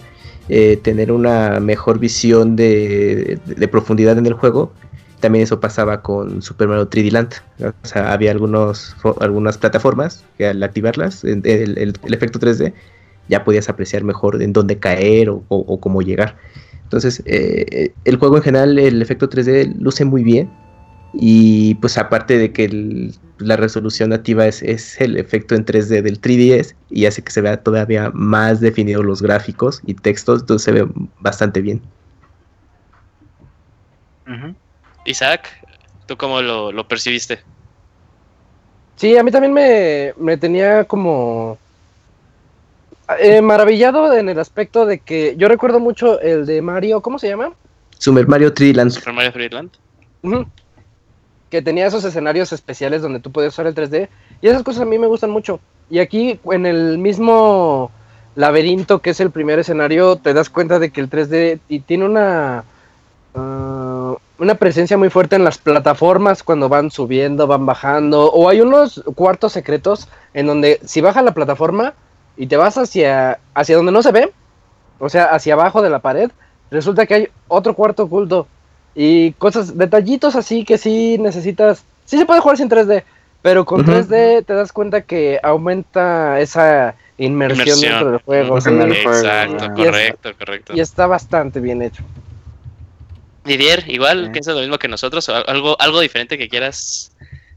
eh, 0.50 0.78
tener 0.78 1.12
una 1.12 1.60
mejor 1.60 2.00
visión 2.00 2.56
de, 2.56 3.40
profundidad 3.72 4.18
en 4.18 4.26
el 4.26 4.34
juego, 4.34 4.74
también 5.20 5.44
eso 5.44 5.60
pasaba 5.60 6.02
con 6.02 6.42
Super 6.42 6.68
Mario 6.68 6.90
3D 6.90 7.12
Land. 7.12 7.34
O 7.62 7.88
sea, 7.88 8.12
había 8.12 8.32
algunos, 8.32 8.96
algunas 9.20 9.58
plataformas 9.58 10.26
que 10.38 10.48
al 10.48 10.64
activarlas, 10.64 11.24
el, 11.24 11.94
efecto 12.04 12.40
3D, 12.40 12.74
ya 13.30 13.44
podías 13.44 13.70
apreciar 13.70 14.04
mejor 14.04 14.42
en 14.42 14.52
dónde 14.52 14.80
caer 14.80 15.30
o 15.30 15.80
cómo 15.80 16.02
llegar. 16.02 16.36
Entonces, 16.94 17.24
eh, 17.26 17.92
el 18.06 18.18
juego 18.18 18.38
en 18.38 18.44
general, 18.44 18.78
el 18.78 19.02
efecto 19.02 19.28
3D 19.28 19.74
luce 19.80 20.06
muy 20.06 20.24
bien. 20.24 20.52
Y 21.14 21.76
pues 21.76 21.98
aparte 21.98 22.38
de 22.38 22.52
que 22.52 22.66
el- 22.66 23.16
la 23.38 23.56
resolución 23.56 24.10
nativa 24.10 24.48
es, 24.48 24.62
es 24.64 25.00
el 25.00 25.18
efecto 25.18 25.54
en 25.56 25.66
3D 25.66 26.02
del 26.02 26.20
3DS 26.20 26.76
y 26.90 27.06
hace 27.06 27.24
que 27.24 27.32
se 27.32 27.42
vea 27.42 27.58
todavía 27.58 28.10
más 28.14 28.60
definidos 28.62 29.06
los 29.06 29.22
gráficos 29.22 29.82
y 29.86 29.94
textos, 29.94 30.42
entonces 30.42 30.64
se 30.66 30.72
ve 30.72 30.88
bastante 31.20 31.62
bien. 31.62 31.82
Isaac, 35.06 35.50
¿tú 36.08 36.16
cómo 36.18 36.42
lo, 36.42 36.72
lo 36.72 36.88
percibiste? 36.88 37.42
Sí, 38.96 39.18
a 39.18 39.24
mí 39.24 39.32
también 39.32 39.54
me, 39.54 40.14
me 40.18 40.38
tenía 40.38 40.86
como 40.86 41.58
eh, 43.20 43.42
maravillado 43.42 44.14
en 44.14 44.30
el 44.30 44.40
aspecto 44.40 44.86
de 44.86 45.00
que 45.00 45.36
yo 45.38 45.48
recuerdo 45.48 45.80
mucho 45.80 46.20
el 46.22 46.46
de 46.46 46.62
Mario, 46.62 47.02
¿cómo 47.02 47.20
se 47.20 47.28
llama? 47.28 47.54
Super 48.00 48.28
Mario 48.28 48.54
3D 48.54 48.74
Land. 48.76 48.92
Super 48.92 49.14
Mario 49.14 49.32
3D 49.34 49.50
Land. 49.52 49.72
Que 51.54 51.62
tenía 51.62 51.86
esos 51.86 52.04
escenarios 52.04 52.52
especiales 52.52 53.04
donde 53.04 53.20
tú 53.20 53.32
podías 53.32 53.54
usar 53.54 53.68
el 53.68 53.76
3D. 53.76 54.10
Y 54.42 54.48
esas 54.48 54.64
cosas 54.64 54.82
a 54.82 54.86
mí 54.86 54.98
me 54.98 55.06
gustan 55.06 55.30
mucho. 55.30 55.60
Y 55.88 56.00
aquí 56.00 56.40
en 56.52 56.66
el 56.66 56.98
mismo 56.98 57.92
laberinto 58.34 59.04
que 59.04 59.12
es 59.12 59.20
el 59.20 59.30
primer 59.30 59.60
escenario, 59.60 60.16
te 60.16 60.34
das 60.34 60.50
cuenta 60.50 60.80
de 60.80 60.90
que 60.90 61.00
el 61.00 61.12
3D 61.12 61.60
y 61.70 61.82
tiene 61.82 62.06
una, 62.06 62.64
ah, 63.36 64.16
una 64.40 64.56
presencia 64.56 64.98
muy 64.98 65.12
fuerte 65.12 65.36
en 65.36 65.44
las 65.44 65.60
plataformas 65.60 66.42
cuando 66.42 66.70
van 66.70 66.90
subiendo, 66.90 67.46
van 67.46 67.68
bajando. 67.68 68.32
O 68.32 68.50
hay 68.50 68.60
unos 68.62 69.04
cuartos 69.14 69.54
secretos 69.54 70.08
en 70.34 70.48
donde 70.48 70.80
si 70.84 71.02
bajas 71.02 71.24
la 71.24 71.36
plataforma 71.36 71.94
y 72.36 72.48
te 72.48 72.58
vas 72.58 72.80
hacia, 72.80 73.38
hacia 73.54 73.76
donde 73.76 73.92
no 73.92 74.02
se 74.02 74.12
ve, 74.12 74.34
o 74.98 75.08
sea, 75.08 75.26
hacia 75.26 75.54
abajo 75.54 75.84
de 75.84 75.92
la 75.92 76.00
pared, 76.00 76.32
resulta 76.72 77.06
que 77.06 77.14
hay 77.14 77.28
otro 77.48 77.76
cuarto 77.76 78.06
oculto 78.06 78.48
y 78.96 79.32
cosas, 79.34 79.78
detallitos 79.78 80.36
así 80.36 80.64
que 80.66 80.78
sí 80.78 81.18
necesitas, 81.20 81.84
sí 82.06 82.18
se 82.18 82.26
puede 82.26 82.40
jugar 82.42 82.58
sin 82.58 82.70
3D, 82.70 83.04
pero 83.42 83.66
con 83.66 83.82
Ujú. 83.82 83.92
3D 83.92 84.46
te 84.46 84.54
das 84.54 84.72
cuenta 84.72 85.02
que 85.02 85.40
aumenta 85.44 86.40
esa 86.40 86.96
inmersión, 87.18 87.68
Inmersión. 87.68 87.92
dentro 87.92 88.12
del 88.12 88.22
juego. 88.22 88.62
Sí, 88.62 88.70
En 88.70 88.82
el 88.82 89.04
juego, 89.04 89.10
Exacto, 89.18 89.66
ah. 89.66 89.74
correcto, 89.76 90.32
correcto. 90.38 90.74
y 90.76 90.80
está 90.80 91.08
bastante 91.08 91.60
bien 91.60 91.82
hecho. 91.82 92.04
Didier, 93.46 93.84
igual 93.88 94.26
Sí. 94.26 94.32
piensas 94.32 94.56
lo 94.56 94.62
mismo 94.62 94.78
que 94.78 94.88
nosotros, 94.88 95.28
o 95.30 95.36
algo, 95.48 95.76
algo 95.80 96.00
diferente 96.00 96.38
que 96.38 96.48
quieras. 96.48 97.12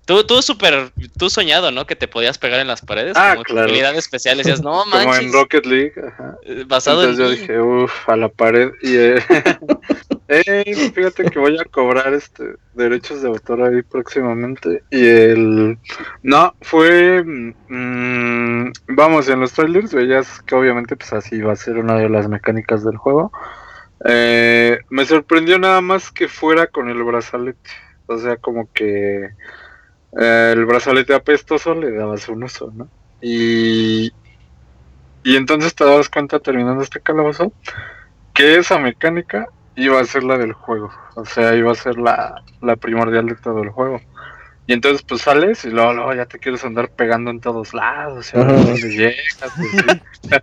Tú, 0.04 0.22
tú 0.24 0.40
súper, 0.40 0.90
tú 1.18 1.28
soñado, 1.30 1.70
¿no? 1.72 1.84
Que 1.86 1.96
te 1.96 2.06
podías 2.08 2.38
pegar 2.38 2.60
en 2.60 2.68
las 2.68 2.80
paredes 2.80 3.16
Ah, 3.16 3.30
como 3.32 3.42
claro. 3.44 3.62
habilidad 3.62 3.94
especial. 3.96 4.38
Decías, 4.38 4.62
no 4.62 4.82
Como 4.84 4.96
en 5.00 5.04
manches, 5.08 5.32
Rocket 5.32 5.66
League. 5.66 5.92
Ajá. 6.08 6.36
eh, 6.44 6.64
basado 6.66 7.02
Entonces 7.02 7.24
yo 7.24 7.32
en. 7.32 7.40
dije, 7.40 7.60
uff, 7.60 8.08
a 8.08 8.16
la 8.16 8.28
pared. 8.28 8.70
Y 8.82 8.96
eh, 10.28 10.42
ey, 10.66 10.90
fíjate 10.90 11.26
que 11.26 11.38
voy 11.38 11.56
a 11.58 11.64
cobrar 11.66 12.12
este 12.14 12.56
derechos 12.74 13.22
de 13.22 13.28
autor 13.28 13.62
ahí 13.62 13.82
próximamente. 13.82 14.82
Y 14.90 15.06
el. 15.06 15.78
No, 16.22 16.54
fue. 16.62 17.22
mm, 17.24 18.72
vamos, 18.88 19.28
en 19.28 19.40
los 19.40 19.52
trailers 19.52 19.92
veías 19.94 20.40
que 20.42 20.54
obviamente, 20.54 20.96
pues 20.96 21.12
así 21.12 21.40
va 21.42 21.52
a 21.52 21.56
ser 21.56 21.78
una 21.78 21.96
de 21.96 22.08
las 22.08 22.28
mecánicas 22.28 22.84
del 22.84 22.96
juego. 22.96 23.32
Eh, 24.06 24.78
me 24.90 25.06
sorprendió 25.06 25.58
nada 25.58 25.80
más 25.80 26.12
que 26.12 26.28
fuera 26.28 26.68
con 26.68 26.88
el 26.90 27.02
brazalete. 27.04 27.70
O 28.06 28.18
sea, 28.18 28.36
como 28.38 28.70
que. 28.72 29.30
eh, 30.20 30.52
el 30.54 30.66
brazalete 30.66 31.14
apestoso 31.14 31.74
le 31.74 31.92
dabas 31.92 32.28
un 32.28 32.44
uso, 32.44 32.72
¿no? 32.74 32.90
Y, 33.20 34.12
y 35.22 35.36
entonces 35.36 35.74
te 35.74 35.84
das 35.84 36.08
cuenta 36.08 36.38
terminando 36.40 36.82
este 36.82 37.00
calabozo 37.00 37.52
que 38.34 38.56
esa 38.58 38.78
mecánica 38.78 39.46
iba 39.76 40.00
a 40.00 40.04
ser 40.04 40.24
la 40.24 40.38
del 40.38 40.52
juego. 40.52 40.90
O 41.14 41.24
sea, 41.24 41.54
iba 41.54 41.72
a 41.72 41.74
ser 41.74 41.98
la, 41.98 42.42
la 42.60 42.76
primordial 42.76 43.26
de 43.26 43.36
todo 43.36 43.62
el 43.62 43.70
juego. 43.70 44.00
Y 44.68 44.72
entonces 44.72 45.02
pues 45.02 45.22
sales 45.22 45.64
y 45.64 45.70
luego, 45.70 45.92
luego 45.94 46.14
ya 46.14 46.26
te 46.26 46.40
quieres 46.40 46.64
andar 46.64 46.90
pegando 46.90 47.30
en 47.30 47.40
todos 47.40 47.72
lados. 47.72 48.32
Y 48.34 48.88
llegas. 48.88 49.16
pues, 49.56 49.70
sí. 49.70 50.00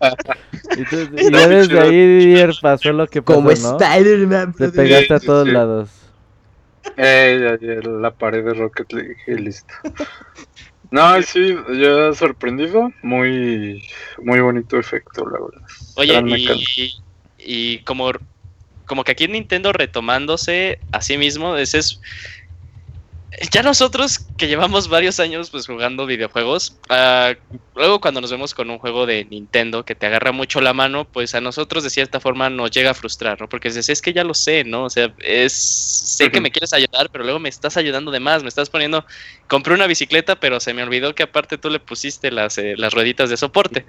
Y, 0.75 1.31
ya 1.31 1.47
desde 1.47 1.79
ahí 1.79 2.17
Didier 2.17 2.51
pasó 2.61 2.93
lo 2.93 3.05
que 3.07 3.21
pasó, 3.21 3.35
Como 3.35 3.49
¿no? 3.49 3.77
Spider-Man. 3.77 4.53
Te 4.53 4.69
pegaste 4.69 5.13
a 5.13 5.19
todos 5.19 5.45
sí. 5.45 5.51
lados. 5.51 5.89
Eh, 6.97 7.57
ya, 7.61 7.67
ya, 7.67 7.89
la 7.89 8.11
pared 8.11 8.43
de 8.43 8.53
Rocket 8.53 8.91
League 8.93 9.17
y 9.27 9.33
listo. 9.35 9.73
No, 10.89 11.21
sí, 11.21 11.55
yo 11.75 12.13
sorprendido. 12.13 12.91
Muy, 13.01 13.83
muy 14.21 14.39
bonito 14.39 14.79
efecto, 14.79 15.27
la 15.29 15.39
verdad. 15.39 15.67
Oye, 15.95 16.21
y, 16.77 16.93
y 17.37 17.79
como, 17.79 18.11
como 18.85 19.03
que 19.03 19.11
aquí 19.11 19.27
Nintendo 19.27 19.73
retomándose 19.73 20.79
a 20.91 21.01
sí 21.01 21.17
mismo, 21.17 21.55
ese 21.55 21.79
es. 21.79 21.99
Ya 23.51 23.63
nosotros 23.63 24.19
que 24.37 24.47
llevamos 24.47 24.87
varios 24.89 25.19
años 25.19 25.49
pues 25.49 25.65
jugando 25.65 26.05
videojuegos, 26.05 26.77
ah, 26.89 27.33
luego 27.75 27.99
cuando 27.99 28.21
nos 28.21 28.29
vemos 28.29 28.53
con 28.53 28.69
un 28.69 28.77
juego 28.77 29.07
de 29.07 29.25
Nintendo 29.25 29.83
que 29.83 29.95
te 29.95 30.05
agarra 30.05 30.31
mucho 30.31 30.61
la 30.61 30.73
mano, 30.73 31.05
pues 31.05 31.33
a 31.33 31.41
nosotros 31.41 31.83
de 31.83 31.89
cierta 31.89 32.19
forma 32.19 32.51
nos 32.51 32.69
llega 32.69 32.91
a 32.91 32.93
frustrar, 32.93 33.41
¿no? 33.41 33.49
Porque 33.49 33.69
dices, 33.69 33.89
es 33.89 34.03
que 34.03 34.13
ya 34.13 34.23
lo 34.23 34.35
sé, 34.35 34.63
¿no? 34.63 34.83
O 34.83 34.89
sea, 34.91 35.11
es 35.17 35.51
sé 35.51 36.29
que 36.29 36.41
me 36.41 36.51
quieres 36.51 36.73
ayudar, 36.73 37.09
pero 37.11 37.23
luego 37.23 37.39
me 37.39 37.49
estás 37.49 37.75
ayudando 37.75 38.11
de 38.11 38.19
más, 38.19 38.43
me 38.43 38.49
estás 38.49 38.69
poniendo, 38.69 39.03
compré 39.47 39.73
una 39.73 39.87
bicicleta, 39.87 40.35
pero 40.39 40.59
se 40.59 40.75
me 40.75 40.83
olvidó 40.83 41.15
que 41.15 41.23
aparte 41.23 41.57
tú 41.57 41.71
le 41.71 41.79
pusiste 41.79 42.29
las, 42.29 42.59
eh, 42.59 42.75
las 42.77 42.93
rueditas 42.93 43.31
de 43.31 43.37
soporte. 43.37 43.83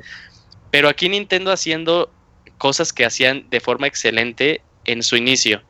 Pero 0.71 0.89
aquí 0.89 1.11
Nintendo 1.11 1.53
haciendo 1.53 2.11
cosas 2.59 2.93
que 2.93 3.05
hacían 3.05 3.49
de 3.51 3.61
forma 3.61 3.87
excelente 3.87 4.63
en 4.85 5.03
su 5.03 5.17
inicio. 5.17 5.63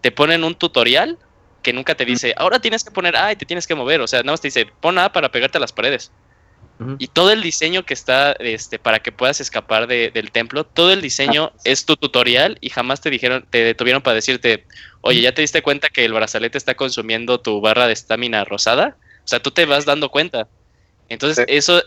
Te 0.00 0.10
ponen 0.10 0.44
un 0.44 0.54
tutorial 0.54 1.18
que 1.62 1.72
nunca 1.72 1.94
te 1.94 2.04
dice, 2.04 2.34
ahora 2.36 2.58
tienes 2.58 2.82
que 2.82 2.90
poner 2.90 3.16
A 3.16 3.30
y 3.32 3.36
te 3.36 3.46
tienes 3.46 3.66
que 3.66 3.74
mover. 3.74 4.00
O 4.00 4.06
sea, 4.06 4.20
nada 4.20 4.32
más 4.32 4.40
te 4.40 4.48
dice, 4.48 4.66
pon 4.80 4.98
A 4.98 5.12
para 5.12 5.30
pegarte 5.30 5.58
a 5.58 5.60
las 5.60 5.72
paredes. 5.72 6.10
Y 6.98 7.06
todo 7.06 7.30
el 7.30 7.42
diseño 7.42 7.84
que 7.84 7.94
está 7.94 8.32
este, 8.40 8.76
para 8.80 8.98
que 8.98 9.12
puedas 9.12 9.40
escapar 9.40 9.86
de- 9.86 10.10
del 10.10 10.32
templo, 10.32 10.64
todo 10.64 10.92
el 10.92 11.00
diseño 11.00 11.52
es 11.62 11.86
tu 11.86 11.96
tutorial 11.96 12.58
y 12.60 12.70
jamás 12.70 13.00
te 13.00 13.08
dijeron, 13.08 13.46
te 13.48 13.62
detuvieron 13.62 14.02
para 14.02 14.16
decirte, 14.16 14.66
oye, 15.00 15.20
¿ya 15.20 15.32
te 15.32 15.42
diste 15.42 15.62
cuenta 15.62 15.90
que 15.90 16.04
el 16.04 16.12
brazalete 16.12 16.58
está 16.58 16.74
consumiendo 16.74 17.38
tu 17.38 17.60
barra 17.60 17.86
de 17.86 17.92
estamina 17.92 18.44
rosada? 18.44 18.96
O 19.24 19.28
sea, 19.28 19.40
tú 19.40 19.52
te 19.52 19.64
vas 19.64 19.84
dando 19.84 20.08
cuenta. 20.08 20.48
Entonces, 21.08 21.44
Sí. 21.46 21.54
eso 21.54 21.84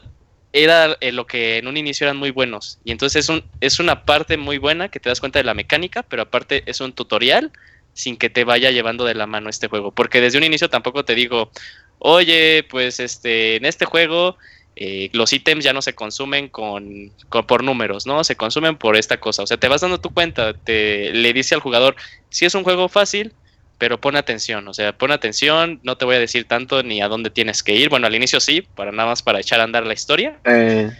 era 0.63 0.97
eh, 1.01 1.11
lo 1.11 1.27
que 1.27 1.57
en 1.57 1.67
un 1.67 1.77
inicio 1.77 2.05
eran 2.05 2.17
muy 2.17 2.31
buenos. 2.31 2.79
Y 2.83 2.91
entonces 2.91 3.25
es, 3.25 3.29
un, 3.29 3.43
es 3.61 3.79
una 3.79 4.05
parte 4.05 4.37
muy 4.37 4.57
buena 4.57 4.89
que 4.89 4.99
te 4.99 5.09
das 5.09 5.19
cuenta 5.19 5.39
de 5.39 5.43
la 5.45 5.53
mecánica, 5.53 6.03
pero 6.03 6.23
aparte 6.23 6.63
es 6.65 6.81
un 6.81 6.93
tutorial 6.93 7.51
sin 7.93 8.17
que 8.17 8.29
te 8.29 8.43
vaya 8.43 8.71
llevando 8.71 9.05
de 9.05 9.15
la 9.15 9.27
mano 9.27 9.49
este 9.49 9.67
juego. 9.67 9.91
Porque 9.93 10.21
desde 10.21 10.37
un 10.37 10.43
inicio 10.45 10.69
tampoco 10.69 11.05
te 11.05 11.15
digo, 11.15 11.51
oye, 11.99 12.65
pues 12.69 12.99
este, 12.99 13.57
en 13.57 13.65
este 13.65 13.85
juego 13.85 14.37
eh, 14.75 15.09
los 15.13 15.31
ítems 15.33 15.63
ya 15.63 15.73
no 15.73 15.81
se 15.81 15.95
consumen 15.95 16.49
con, 16.49 17.11
con- 17.29 17.47
por 17.47 17.63
números, 17.63 18.05
¿no? 18.05 18.23
Se 18.23 18.35
consumen 18.35 18.77
por 18.77 18.95
esta 18.97 19.19
cosa. 19.19 19.43
O 19.43 19.47
sea, 19.47 19.57
te 19.57 19.67
vas 19.69 19.81
dando 19.81 19.99
tu 20.01 20.13
cuenta, 20.13 20.53
te 20.53 21.11
le 21.13 21.33
dice 21.33 21.55
al 21.55 21.61
jugador, 21.61 21.95
si 22.29 22.45
es 22.45 22.55
un 22.55 22.63
juego 22.63 22.89
fácil, 22.89 23.33
pero 23.77 23.99
pon 23.99 24.15
atención, 24.15 24.67
o 24.67 24.73
sea, 24.73 24.97
pon 24.97 25.11
atención, 25.11 25.79
no 25.83 25.97
te 25.97 26.05
voy 26.05 26.15
a 26.15 26.19
decir 26.19 26.47
tanto 26.47 26.81
ni 26.83 27.01
a 27.01 27.07
dónde 27.07 27.29
tienes 27.29 27.63
que 27.63 27.73
ir. 27.73 27.89
Bueno, 27.89 28.07
al 28.07 28.15
inicio 28.15 28.39
sí, 28.39 28.61
para 28.61 28.91
nada 28.91 29.09
más 29.09 29.21
para 29.21 29.39
echar 29.39 29.59
a 29.59 29.63
andar 29.63 29.85
la 29.85 29.93
historia, 29.93 30.39
Eh, 30.45 30.91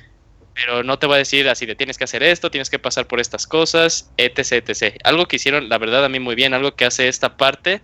pero 0.54 0.84
no 0.84 0.98
te 0.98 1.06
voy 1.06 1.16
a 1.16 1.20
decir 1.20 1.50
así 1.50 1.66
de 1.66 1.76
tienes 1.76 1.98
que 1.98 2.06
hacer 2.06 2.24
esto, 2.24 2.50
tienes 2.50 2.70
que 2.70 2.80
pasar 2.80 3.08
por 3.08 3.20
estas 3.20 3.46
cosas, 3.46 4.12
etc, 4.18 4.64
etc. 4.70 4.98
Algo 5.04 5.28
que 5.28 5.36
hicieron, 5.36 5.68
la 5.70 5.78
verdad, 5.78 6.06
a 6.06 6.10
mí 6.10 6.20
muy 6.20 6.36
bien, 6.36 6.54
algo 6.54 6.76
que 6.76 6.86
hace 6.86 7.08
esta 7.08 7.38
parte 7.38 7.82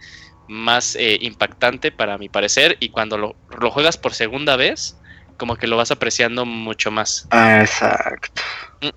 más 0.47 0.95
eh, 0.95 1.17
impactante 1.21 1.91
para 1.91 2.17
mi 2.17 2.29
parecer 2.29 2.77
y 2.79 2.89
cuando 2.89 3.17
lo, 3.17 3.35
lo 3.59 3.71
juegas 3.71 3.97
por 3.97 4.13
segunda 4.13 4.55
vez, 4.55 4.97
como 5.37 5.55
que 5.55 5.67
lo 5.67 5.75
vas 5.75 5.91
apreciando 5.91 6.45
mucho 6.45 6.91
más. 6.91 7.27
ah, 7.31 7.61
exacto. 7.61 8.41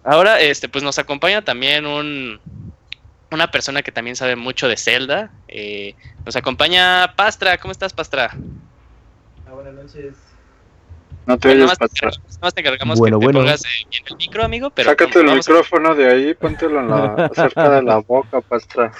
Ahora, 0.05 0.41
este, 0.41 0.69
pues 0.69 0.83
nos 0.85 0.99
acompaña 0.99 1.43
también 1.43 1.87
un, 1.87 2.41
una 3.35 3.51
persona 3.51 3.83
que 3.83 3.93
también 3.93 4.17
sabe 4.17 4.37
mucho 4.37 4.69
de 4.69 4.77
Zelda. 4.77 5.31
eh, 5.49 5.95
nos 6.25 6.37
acompaña 6.37 7.15
Pastra, 7.17 7.59
¿cómo 7.59 7.73
estás, 7.73 7.93
Pastra? 7.93 8.35
buenas 9.53 9.75
noches. 9.75 10.15
No 11.27 11.39
te 11.39 11.49
oyes 11.49 11.71
te 11.79 11.87
te 12.55 12.61
encargamos 12.61 12.99
Bueno, 12.99 13.19
que 13.19 13.27
te 13.27 13.33
bueno. 13.33 13.41
pongas 13.41 13.65
eh, 13.65 13.69
bien 13.91 14.03
el 14.11 14.17
micro, 14.17 14.45
amigo, 14.45 14.71
pero 14.71 14.91
Sácate 14.91 15.21
el 15.21 15.29
a- 15.31 15.35
micrófono 15.35 15.95
de 15.95 16.11
ahí, 16.11 16.35
póntelo 16.35 16.81
en 16.81 16.89
la, 16.91 17.31
cerca 17.35 17.71
de 17.71 17.83
la 17.83 17.99
boca, 17.99 18.41
pastra. 18.43 18.93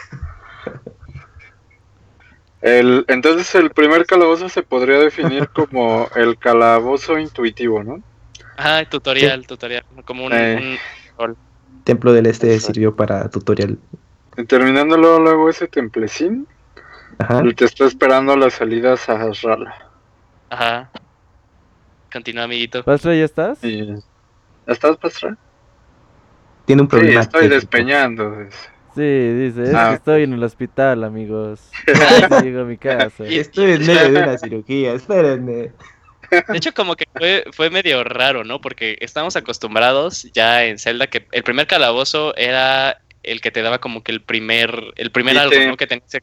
El, 2.63 3.05
entonces 3.09 3.55
el 3.57 3.71
primer 3.71 4.07
calabozo 4.07 4.49
se 4.49 4.63
podría 4.63 4.99
definir 4.99 5.49
como 5.49 6.09
el 6.17 6.39
calabozo 6.39 7.19
intuitivo, 7.19 7.83
¿no? 7.85 8.03
Ajá, 8.57 8.85
tutorial, 8.89 9.47
tutorial, 9.47 9.85
como 10.07 10.25
un, 10.25 10.33
Eh. 10.33 10.79
un- 11.19 11.37
Templo 11.85 12.15
del 12.15 12.25
Este 12.25 12.59
sirvió 12.61 12.97
para 12.97 13.29
tutorial. 13.29 13.77
Y 14.37 14.45
terminando 14.45 14.97
luego, 14.97 15.19
luego 15.21 15.49
ese 15.51 15.69
templecín, 15.69 16.47
Ajá. 17.19 17.43
y 17.45 17.55
te 17.55 17.65
está 17.67 17.85
esperando 17.85 18.37
la 18.37 18.51
salida 18.51 18.95
a 18.95 18.97
Sahasrala. 18.97 19.75
Ajá. 20.51 20.91
Continúa, 22.13 22.45
amiguito. 22.45 22.83
Pastra, 22.85 23.15
¿ya 23.15 23.25
estás? 23.25 23.63
Y... 23.65 23.95
¿Estás, 24.67 24.97
pastra? 24.97 25.37
Tiene 26.65 26.83
un 26.83 26.89
Sí, 26.89 26.97
problema. 26.97 27.21
estoy 27.21 27.41
técnico. 27.43 27.55
despeñando. 27.61 28.37
Sí, 28.95 29.03
dice, 29.03 29.65
es 29.65 29.75
Ah. 29.75 29.89
que 29.91 29.95
estoy 29.97 30.23
en 30.23 30.33
el 30.35 30.43
hospital, 30.43 31.05
amigos. 31.05 31.71
Llego 32.43 32.61
a 32.61 32.65
mi 32.65 32.77
casa. 32.79 33.25
Y- 33.29 33.39
Estoy 33.39 33.73
en 33.73 33.87
medio 33.87 34.13
de 34.13 34.23
una 34.23 34.39
cirugía, 34.39 34.93
espérenme. 34.95 35.73
De 36.31 36.57
hecho, 36.57 36.73
como 36.73 36.97
que 36.97 37.05
fue, 37.13 37.45
fue 37.53 37.71
medio 37.71 38.03
raro, 38.03 38.45
¿no? 38.45 38.61
Porque 38.61 38.97
estamos 39.01 39.37
acostumbrados 39.37 40.23
ya 40.33 40.65
en 40.65 40.79
Zelda 40.79 41.07
que 41.07 41.27
el 41.33 41.43
primer 41.43 41.67
calabozo 41.67 42.35
era 42.37 42.99
el 43.25 43.41
que 43.41 43.51
te 43.51 43.63
daba 43.63 43.81
como 43.81 44.03
que 44.03 44.13
el 44.13 44.21
primer, 44.21 44.93
el 44.97 45.11
primer 45.11 45.39
algo. 45.39 45.59
¿no? 45.67 45.77
Que 45.77 45.87
tenías 45.87 46.23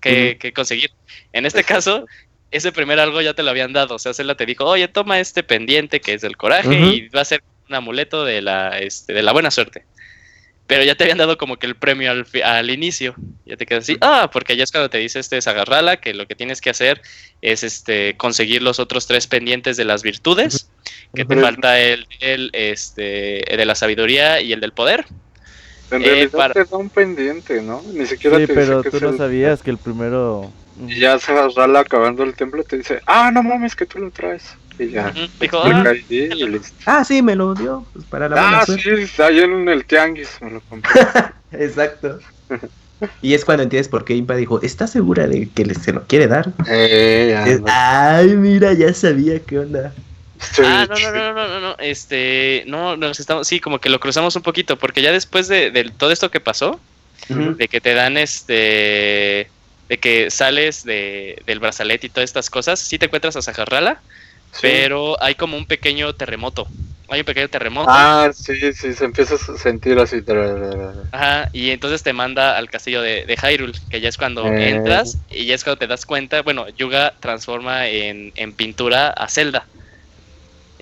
que, 0.00 0.52
conseguir. 0.54 0.90
En 1.32 1.46
este 1.46 1.64
caso, 1.64 2.06
ese 2.50 2.72
primer 2.72 3.00
algo 3.00 3.20
ya 3.20 3.34
te 3.34 3.42
lo 3.42 3.50
habían 3.50 3.72
dado. 3.72 3.96
O 3.96 3.98
sea, 3.98 4.14
Zelda 4.14 4.36
te 4.36 4.46
dijo, 4.46 4.64
oye, 4.64 4.88
toma 4.88 5.20
este 5.20 5.42
pendiente 5.42 6.00
que 6.00 6.14
es 6.14 6.22
del 6.22 6.36
coraje 6.36 6.74
y 6.74 7.08
va 7.08 7.22
a 7.22 7.24
ser 7.24 7.42
un 7.68 7.74
amuleto 7.74 8.24
de 8.24 8.42
la, 8.42 8.78
este, 8.78 9.12
de 9.12 9.22
la 9.22 9.32
buena 9.32 9.50
suerte. 9.50 9.84
Pero 10.66 10.84
ya 10.84 10.94
te 10.94 11.04
habían 11.04 11.18
dado 11.18 11.36
como 11.36 11.58
que 11.58 11.66
el 11.66 11.74
premio 11.74 12.10
al, 12.10 12.26
al 12.44 12.70
inicio. 12.70 13.14
Ya 13.44 13.56
te 13.56 13.66
quedas 13.66 13.84
así, 13.84 13.96
ah, 14.00 14.30
porque 14.32 14.56
ya 14.56 14.64
es 14.64 14.70
cuando 14.70 14.88
te 14.88 14.98
dice 14.98 15.18
este 15.18 15.36
es 15.36 15.46
agarrala, 15.46 15.98
que 15.98 16.14
lo 16.14 16.26
que 16.26 16.34
tienes 16.34 16.60
que 16.60 16.70
hacer 16.70 17.02
es 17.42 17.62
este 17.62 18.16
conseguir 18.16 18.62
los 18.62 18.78
otros 18.78 19.06
tres 19.06 19.26
pendientes 19.26 19.76
de 19.76 19.84
las 19.84 20.02
virtudes, 20.02 20.70
que 21.14 21.24
te 21.24 21.36
falta 21.36 21.80
el, 21.80 22.06
el 22.20 22.50
este 22.52 23.44
de 23.44 23.64
la 23.66 23.74
sabiduría 23.74 24.40
y 24.40 24.52
el 24.52 24.60
del 24.60 24.72
poder. 24.72 25.04
En 25.92 26.02
Eh, 26.02 26.06
realidad 26.06 26.30
para- 26.32 26.54
te 26.54 26.64
da 26.64 26.76
un 26.76 26.88
pendiente, 26.90 27.60
¿no? 27.62 27.82
Ni 27.92 28.06
siquiera 28.06 28.38
Sí, 28.38 28.46
te 28.46 28.54
pero 28.54 28.78
dice 28.78 28.90
que 28.90 28.98
tú 28.98 29.04
no 29.04 29.10
el- 29.12 29.18
sabías 29.18 29.62
que 29.62 29.70
el 29.70 29.78
primero... 29.78 30.50
Y 30.88 30.98
ya 31.00 31.18
Sahasrala 31.18 31.80
acabando 31.80 32.22
el 32.22 32.34
templo 32.34 32.64
te 32.64 32.78
dice, 32.78 33.00
ah, 33.06 33.30
no 33.32 33.42
mames, 33.42 33.76
que 33.76 33.84
tú 33.86 33.98
lo 33.98 34.10
traes. 34.10 34.54
Y 34.78 34.88
ya. 34.88 35.12
Dijo, 35.38 35.58
ah, 35.62 35.92
y 36.08 36.28
listo. 36.46 36.72
Ah, 36.86 37.04
sí, 37.04 37.20
me 37.22 37.36
lo 37.36 37.54
dio. 37.54 37.84
Pues 37.92 38.06
para 38.06 38.26
la 38.28 38.60
Ah, 38.60 38.64
sí, 38.66 38.80
está 38.88 39.26
ahí 39.26 39.40
en 39.40 39.68
el 39.68 39.84
tianguis, 39.84 40.30
me 40.40 40.50
lo 40.52 40.60
compré. 40.62 40.90
Exacto. 41.52 42.18
Y 43.20 43.34
es 43.34 43.44
cuando 43.44 43.64
entiendes 43.64 43.88
por 43.88 44.04
qué 44.06 44.14
Impa 44.14 44.34
dijo, 44.34 44.62
¿estás 44.62 44.90
segura 44.90 45.26
de 45.26 45.48
que 45.50 45.66
le- 45.66 45.74
se 45.74 45.92
lo 45.92 46.06
quiere 46.06 46.26
dar? 46.26 46.52
Eh, 46.68 47.28
ya, 47.32 47.46
Es- 47.46 47.60
no. 47.60 47.66
Ay, 47.68 48.34
mira, 48.36 48.72
ya 48.72 48.94
sabía 48.94 49.40
qué 49.40 49.58
onda. 49.58 49.92
Ah, 50.64 50.86
no, 50.88 50.98
no, 50.98 51.12
no, 51.12 51.32
no, 51.34 51.48
no, 51.48 51.60
no, 51.60 51.76
este, 51.78 52.64
no, 52.66 52.96
nos 52.96 53.20
estamos, 53.20 53.46
sí, 53.46 53.60
como 53.60 53.78
que 53.78 53.88
lo 53.88 54.00
cruzamos 54.00 54.36
un 54.36 54.42
poquito, 54.42 54.76
porque 54.78 55.02
ya 55.02 55.12
después 55.12 55.48
de, 55.48 55.70
de 55.70 55.84
todo 55.90 56.10
esto 56.10 56.30
que 56.30 56.40
pasó, 56.40 56.80
de 57.28 57.68
que 57.68 57.80
te 57.80 57.94
dan 57.94 58.16
este, 58.16 59.48
de 59.88 59.98
que 59.98 60.30
sales 60.30 60.84
de, 60.84 61.40
del 61.46 61.60
brazalete 61.60 62.06
y 62.06 62.10
todas 62.10 62.28
estas 62.28 62.50
cosas, 62.50 62.80
sí 62.80 62.98
te 62.98 63.06
encuentras 63.06 63.36
a 63.36 63.42
Zajarrala, 63.42 64.00
sí. 64.52 64.58
pero 64.62 65.22
hay 65.22 65.34
como 65.36 65.56
un 65.56 65.66
pequeño 65.66 66.14
terremoto, 66.14 66.66
hay 67.08 67.20
un 67.20 67.26
pequeño 67.26 67.48
terremoto, 67.48 67.90
Ah, 67.92 68.30
sí, 68.34 68.72
sí, 68.72 68.92
se 68.92 69.04
empieza 69.04 69.36
a 69.36 69.38
sentir 69.58 69.98
así. 69.98 70.16
ajá, 71.12 71.48
y 71.52 71.70
entonces 71.70 72.02
te 72.02 72.12
manda 72.12 72.56
al 72.56 72.68
castillo 72.70 73.02
de, 73.02 73.24
de 73.26 73.36
Hyrule, 73.36 73.74
que 73.90 74.00
ya 74.00 74.08
es 74.08 74.16
cuando 74.16 74.46
Eh. 74.46 74.70
entras 74.70 75.18
y 75.30 75.46
ya 75.46 75.54
es 75.54 75.62
cuando 75.64 75.78
te 75.78 75.86
das 75.86 76.04
cuenta, 76.06 76.42
bueno, 76.42 76.68
Yuga 76.70 77.14
transforma 77.20 77.86
en, 77.88 78.32
en 78.34 78.52
pintura 78.52 79.08
a 79.10 79.28
Zelda, 79.28 79.66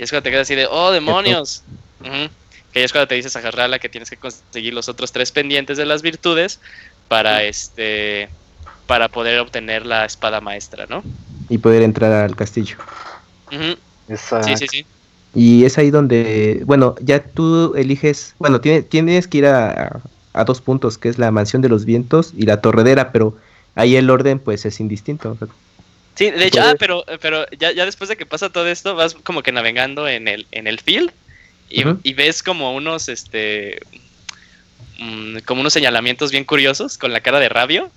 y 0.00 0.04
es 0.04 0.10
cuando 0.10 0.22
te 0.24 0.30
quedas 0.30 0.46
así 0.46 0.54
de, 0.54 0.66
oh, 0.66 0.90
demonios, 0.90 1.62
Ujú. 2.00 2.30
que 2.72 2.80
ya 2.80 2.86
es 2.86 2.92
cuando 2.92 3.06
te 3.08 3.16
dices 3.16 3.36
a 3.36 3.42
Jarrala 3.42 3.78
que 3.78 3.90
tienes 3.90 4.08
que 4.08 4.16
conseguir 4.16 4.72
los 4.72 4.88
otros 4.88 5.12
tres 5.12 5.30
pendientes 5.30 5.76
de 5.76 5.84
las 5.84 6.00
virtudes 6.00 6.58
para 7.08 7.44
este 7.44 8.30
para 8.86 9.08
poder 9.08 9.38
obtener 9.40 9.84
la 9.84 10.04
espada 10.06 10.40
maestra, 10.40 10.86
¿no? 10.88 11.02
Y 11.50 11.58
poder 11.58 11.82
entrar 11.82 12.10
al 12.12 12.34
castillo. 12.34 12.76
Exacto. 14.08 14.48
Sí, 14.48 14.56
sí, 14.56 14.66
sí. 14.68 14.86
Y 15.34 15.64
es 15.64 15.78
ahí 15.78 15.90
donde, 15.90 16.62
bueno, 16.64 16.94
ya 17.00 17.22
tú 17.22 17.74
eliges, 17.76 18.34
bueno, 18.38 18.60
tiene- 18.60 18.82
tienes 18.82 19.28
que 19.28 19.38
ir 19.38 19.46
a, 19.46 20.00
a 20.32 20.44
dos 20.44 20.60
puntos, 20.60 20.98
que 20.98 21.08
es 21.08 21.18
la 21.18 21.30
mansión 21.30 21.62
de 21.62 21.68
los 21.68 21.84
vientos 21.84 22.32
y 22.36 22.46
la 22.46 22.60
torredera, 22.60 23.12
pero 23.12 23.36
ahí 23.76 23.94
el 23.96 24.10
orden 24.10 24.40
pues 24.40 24.64
es 24.66 24.80
indistinto. 24.80 25.32
o 25.32 25.36
sea, 25.36 25.48
Sí, 26.14 26.30
de 26.30 26.46
hecho, 26.46 26.60
ah, 26.62 26.74
pero, 26.78 27.04
pero 27.20 27.46
ya, 27.58 27.72
ya 27.72 27.86
después 27.86 28.08
de 28.08 28.16
que 28.16 28.26
pasa 28.26 28.50
todo 28.50 28.66
esto, 28.66 28.94
vas 28.94 29.14
como 29.14 29.42
que 29.42 29.52
navegando 29.52 30.06
en 30.08 30.28
el, 30.28 30.46
en 30.52 30.66
el 30.66 30.80
field 30.80 31.12
y, 31.70 32.12
ves 32.14 32.42
como 32.42 32.74
unos, 32.74 33.08
este, 33.08 33.80
mm, 34.98 35.38
como 35.46 35.60
unos 35.60 35.72
señalamientos 35.72 36.30
bien 36.30 36.44
curiosos 36.44 36.98
con 36.98 37.12
la 37.12 37.20
cara 37.20 37.38
de 37.40 37.48
rabio. 37.48 37.90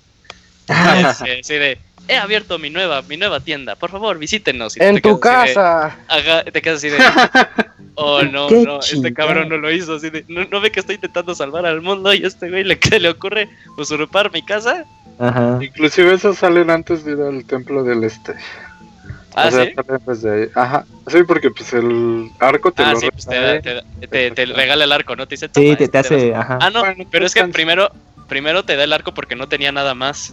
Ah. 0.68 1.10
Así, 1.10 1.30
así 1.30 1.54
de, 1.54 1.78
he 2.08 2.16
abierto 2.16 2.58
mi 2.58 2.70
nueva, 2.70 3.02
mi 3.02 3.16
nueva 3.16 3.40
tienda, 3.40 3.76
por 3.76 3.90
favor, 3.90 4.18
visítenos. 4.18 4.76
Y 4.76 4.82
En 4.82 4.96
te 4.96 5.00
tu 5.02 5.20
quedas 5.20 5.36
así 5.36 5.48
de- 5.48 5.54
casa. 5.54 5.98
Ajá, 6.08 6.44
te 6.44 6.62
quedas 6.62 6.78
así 6.78 6.88
de. 6.90 6.98
Oh, 7.96 8.22
no, 8.22 8.50
no, 8.50 8.80
este 8.80 9.14
cabrón 9.14 9.48
no 9.48 9.56
lo 9.56 9.70
hizo. 9.70 9.94
Así 9.94 10.10
de, 10.10 10.24
no, 10.26 10.44
no 10.46 10.60
ve 10.60 10.72
que 10.72 10.80
estoy 10.80 10.96
intentando 10.96 11.32
salvar 11.32 11.64
al 11.64 11.80
mundo 11.80 12.12
y 12.12 12.24
a 12.24 12.26
este 12.26 12.50
güey 12.50 12.64
le, 12.64 12.76
¿qué 12.80 12.98
le 12.98 13.08
ocurre 13.08 13.48
usurpar 13.76 14.32
mi 14.32 14.42
casa. 14.44 14.84
Ajá. 15.18 15.58
Inclusive 15.62 16.14
esos 16.14 16.38
salen 16.38 16.70
antes 16.70 17.04
de 17.04 17.12
ir 17.12 17.20
al 17.20 17.44
templo 17.44 17.84
del 17.84 18.04
este. 18.04 18.34
Ah, 19.36 19.46
o 19.48 19.50
sea, 19.50 19.64
sí. 19.64 19.72
salen 19.74 20.02
desde 20.06 20.30
ahí. 20.42 20.48
Ajá. 20.54 20.84
Sí, 21.08 21.18
porque 21.26 21.50
pues 21.50 21.72
el 21.72 22.30
arco 22.38 22.72
te 22.72 22.82
Ah, 22.82 22.92
lo 22.92 23.00
sí, 23.00 23.08
pues 23.12 23.26
te, 23.26 23.32
regala. 23.34 23.54
da- 23.54 23.60
te, 23.60 23.74
da- 23.74 23.82
te- 24.10 24.30
te 24.30 24.46
regala 24.46 24.84
el 24.84 24.92
arco, 24.92 25.16
¿no? 25.16 25.26
Te 25.26 25.34
dice, 25.34 25.46
Sí, 25.46 25.52
"Toma, 25.52 25.76
te, 25.76 25.76
te 25.76 25.84
este 25.84 25.98
hace, 25.98 26.30
vas". 26.30 26.40
ajá. 26.40 26.58
Ah, 26.60 26.70
no, 26.70 26.80
Bueno, 26.80 27.04
pero 27.10 27.26
es 27.26 27.34
que 27.34 27.44
primero, 27.44 27.90
primero 28.28 28.64
te 28.64 28.76
da 28.76 28.84
el 28.84 28.92
arco 28.92 29.12
porque 29.12 29.36
no 29.36 29.48
tenía 29.48 29.72
nada 29.72 29.94
más. 29.94 30.32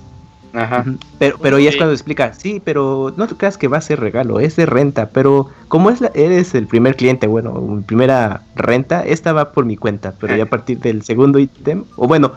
Ajá. 0.53 0.83
Pero, 1.17 1.37
pero 1.41 1.59
ya 1.59 1.69
es 1.69 1.77
cuando 1.77 1.93
explica, 1.93 2.33
sí, 2.33 2.61
pero 2.63 3.13
no 3.15 3.25
te 3.27 3.35
creas 3.35 3.57
que 3.57 3.69
va 3.69 3.77
a 3.77 3.81
ser 3.81 4.01
regalo, 4.01 4.41
es 4.41 4.57
de 4.57 4.65
renta, 4.65 5.09
pero 5.09 5.49
como 5.69 5.89
es 5.91 6.01
la- 6.01 6.11
eres 6.13 6.53
el 6.55 6.67
primer 6.67 6.97
cliente, 6.97 7.25
bueno, 7.27 7.53
mi 7.53 7.81
primera 7.83 8.41
renta, 8.55 9.05
esta 9.05 9.31
va 9.31 9.53
por 9.53 9.63
mi 9.65 9.77
cuenta, 9.77 10.13
pero 10.19 10.35
ya 10.35 10.43
a 10.43 10.47
partir 10.47 10.79
del 10.79 11.03
segundo 11.03 11.39
ítem, 11.39 11.85
o 11.95 12.05
bueno, 12.07 12.33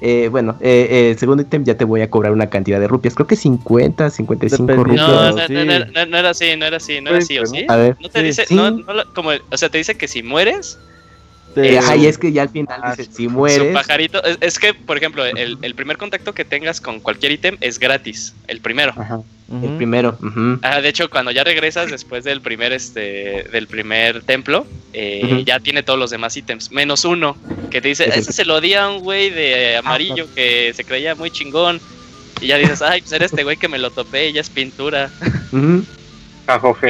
eh, 0.00 0.28
bueno, 0.30 0.56
eh, 0.60 0.86
eh, 0.90 1.10
el 1.12 1.18
segundo 1.18 1.42
ítem 1.42 1.64
ya 1.64 1.76
te 1.76 1.84
voy 1.84 2.00
a 2.02 2.10
cobrar 2.10 2.32
una 2.32 2.48
cantidad 2.48 2.78
de 2.80 2.88
rupias, 2.88 3.14
creo 3.14 3.26
que 3.26 3.36
50, 3.36 4.10
55 4.10 4.66
Dependiendo. 4.66 5.06
No, 5.06 5.30
rupias. 5.30 5.34
no, 5.36 5.46
sí. 5.46 5.52
no, 5.52 5.64
no, 5.64 5.84
no, 5.86 6.06
no 6.06 6.16
era 6.18 6.30
así, 6.30 6.56
no 6.56 6.66
era 6.66 6.76
así, 6.76 7.00
no 7.00 7.10
era 7.10 7.18
así, 7.18 7.38
¿o 7.38 7.46
sí? 7.46 7.64
A 7.68 7.76
ver, 7.76 7.96
No 8.00 8.08
te 8.08 8.20
Sí. 8.20 8.24
dice, 8.26 8.46
Sí. 8.46 8.54
no, 8.54 8.70
no 8.70 8.92
lo- 8.94 9.12
como, 9.14 9.30
o 9.50 9.56
sea, 9.56 9.68
te 9.68 9.78
dice 9.78 9.96
que 9.96 10.08
si 10.08 10.22
mueres, 10.22 10.78
eh, 11.56 11.78
ajá, 11.78 11.96
y 11.96 12.06
es 12.06 12.18
que 12.18 12.30
ya 12.30 12.42
al 12.42 12.50
final 12.50 12.80
Ah, 12.82 12.94
dice, 12.96 13.10
si 13.12 13.24
su 13.24 13.30
mueres, 13.30 13.72
pajarito, 13.74 14.22
es, 14.22 14.38
es 14.40 14.58
que, 14.58 14.74
por 14.74 14.96
ejemplo, 14.96 15.24
el, 15.24 15.58
el 15.60 15.74
primer 15.74 15.96
contacto 15.96 16.32
que 16.32 16.44
tengas 16.44 16.80
con 16.80 17.00
cualquier 17.00 17.32
ítem 17.32 17.56
es 17.60 17.78
gratis, 17.80 18.34
el 18.46 18.60
primero. 18.60 18.92
Ajá. 18.96 19.20
El 19.50 19.76
primero. 19.78 20.18
Ah, 20.62 20.80
de 20.80 20.88
hecho, 20.90 21.08
cuando 21.08 21.30
ya 21.30 21.42
regresas 21.42 21.90
después 21.90 22.22
del 22.24 22.42
primer, 22.42 22.72
este, 22.72 23.44
del 23.50 23.66
primer 23.66 24.22
templo, 24.22 24.66
eh, 24.92 25.42
ya 25.46 25.58
tiene 25.58 25.82
todos 25.82 25.98
los 25.98 26.10
demás 26.10 26.36
ítems, 26.36 26.70
menos 26.70 27.04
uno, 27.06 27.36
que 27.70 27.80
te 27.80 27.88
dice, 27.88 28.10
ese 28.14 28.32
se 28.32 28.44
lo 28.44 28.60
di 28.60 28.74
a 28.74 28.88
un 28.88 29.00
güey 29.00 29.30
de 29.30 29.76
amarillo 29.78 30.26
que 30.34 30.72
se 30.74 30.84
creía 30.84 31.14
muy 31.14 31.30
chingón. 31.30 31.80
Y 32.40 32.48
ya 32.48 32.58
dices, 32.58 32.82
ay, 32.82 33.00
pues 33.00 33.12
era 33.12 33.24
este 33.24 33.42
güey 33.42 33.56
que 33.56 33.68
me 33.68 33.78
lo 33.78 33.90
topé 33.90 34.28
y 34.28 34.32
ya 34.34 34.42
es 34.42 34.50
pintura. 34.50 35.10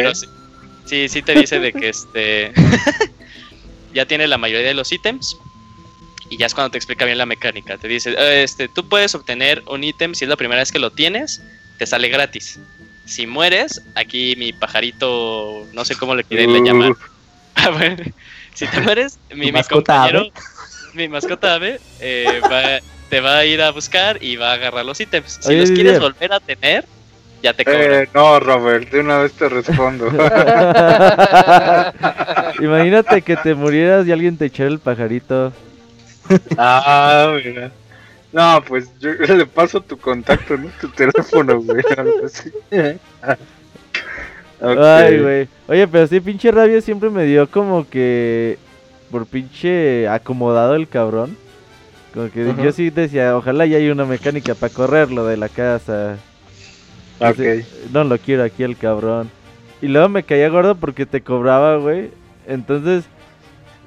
Pero 0.02 0.14
sí, 0.14 0.26
sí, 0.85 1.09
sí 1.09 1.22
te 1.22 1.35
dice 1.35 1.60
de 1.60 1.72
que 1.72 1.89
este 1.89 2.52
ya 3.94 4.05
tiene 4.06 4.26
la 4.28 4.36
mayoría 4.39 4.66
de 4.68 4.74
los 4.74 4.90
ítems. 4.93 5.36
Y 6.30 6.36
ya 6.36 6.47
es 6.47 6.55
cuando 6.55 6.72
te 6.72 6.76
explica 6.78 7.05
bien 7.06 7.16
la 7.18 7.24
mecánica. 7.24 7.78
Te 7.78 7.89
dice, 7.89 8.14
"Eh, 8.18 8.43
este, 8.43 8.68
tú 8.68 8.86
puedes 8.86 9.14
obtener 9.14 9.62
un 9.66 9.82
ítem 9.82 10.14
si 10.14 10.24
es 10.24 10.28
la 10.28 10.36
primera 10.36 10.60
vez 10.60 10.70
que 10.70 10.78
lo 10.78 10.90
tienes, 10.90 11.40
te 11.78 11.86
sale 11.86 12.09
gratis. 12.09 12.59
Si 13.06 13.26
mueres, 13.26 13.82
aquí 13.94 14.34
mi 14.36 14.52
pajarito, 14.52 15.66
no 15.72 15.84
sé 15.84 15.96
cómo 15.96 16.14
le 16.14 16.24
quieren 16.24 16.52
le 16.52 16.60
llamar. 16.60 16.92
Ah, 17.60 17.72
si 18.55 18.66
te 18.68 18.80
mueres, 18.80 19.18
mi, 19.30 19.46
mi 19.46 19.52
mascota 19.52 19.94
compañero, 19.94 20.20
ave. 20.20 20.32
mi 20.94 21.09
mascota 21.09 21.55
ave, 21.55 21.80
eh, 22.00 22.40
va- 22.50 22.78
te 23.10 23.20
va 23.20 23.38
a 23.38 23.44
ir 23.44 23.60
a 23.62 23.70
buscar 23.72 24.22
y 24.22 24.36
va 24.36 24.50
a 24.50 24.52
agarrar 24.55 24.84
los 24.84 25.00
ítems. 25.00 25.38
Si 25.40 25.48
Oye, 25.48 25.59
los 25.60 25.70
quieres 25.72 25.98
volver 25.98 26.32
a 26.32 26.38
tener, 26.38 26.84
ya 27.42 27.52
te 27.55 27.64
cobran. 27.64 28.05
eh, 28.05 28.09
no, 28.14 28.38
Robert, 28.38 28.88
de 28.90 29.00
una 29.00 29.18
vez 29.18 29.32
te 29.32 29.48
respondo. 29.48 30.06
Imagínate 32.60 33.22
que 33.22 33.36
te 33.36 33.55
murieras 33.55 34.06
y 34.06 34.12
alguien 34.12 34.36
te 34.36 34.44
echara 34.46 34.68
el 34.68 34.78
pajarito. 34.78 35.52
ah, 36.59 37.34
mira. 37.44 37.70
No, 38.32 38.62
pues 38.66 38.90
yo 38.98 39.10
le 39.36 39.46
paso 39.46 39.80
tu 39.80 39.98
contacto, 39.98 40.56
¿no? 40.56 40.68
Tu 40.80 40.88
teléfono, 40.88 41.60
güey. 41.60 41.82
algo 41.96 42.26
así. 42.26 42.50
Ok. 44.60 44.76
Ay, 44.76 45.20
güey. 45.20 45.48
Oye, 45.68 45.86
pero 45.86 46.05
sí, 46.09 46.18
pinche 46.18 46.50
rabia 46.50 46.80
siempre 46.80 47.10
me 47.10 47.24
dio 47.24 47.48
como 47.48 47.88
que. 47.88 48.59
Por 49.09 49.24
pinche 49.24 50.09
acomodado 50.09 50.74
el 50.74 50.88
cabrón. 50.88 51.36
Como 52.12 52.28
que 52.28 52.52
yo 52.60 52.72
sí 52.72 52.90
decía, 52.90 53.36
ojalá 53.36 53.66
ya 53.66 53.76
haya 53.76 53.92
una 53.92 54.05
mecánica 54.05 54.56
para 54.56 54.74
correrlo 54.74 55.24
de 55.26 55.36
la 55.36 55.48
casa. 55.48 56.16
Ok. 57.20 57.38
No 57.92 58.02
lo 58.02 58.18
quiero 58.18 58.42
aquí 58.42 58.64
el 58.64 58.76
cabrón. 58.76 59.30
Y 59.80 59.86
luego 59.86 60.09
me 60.09 60.24
caía 60.24 60.48
gordo 60.48 60.74
porque 60.74 61.06
te 61.06 61.20
cobraba, 61.20 61.76
güey. 61.76 62.10
Entonces, 62.48 63.05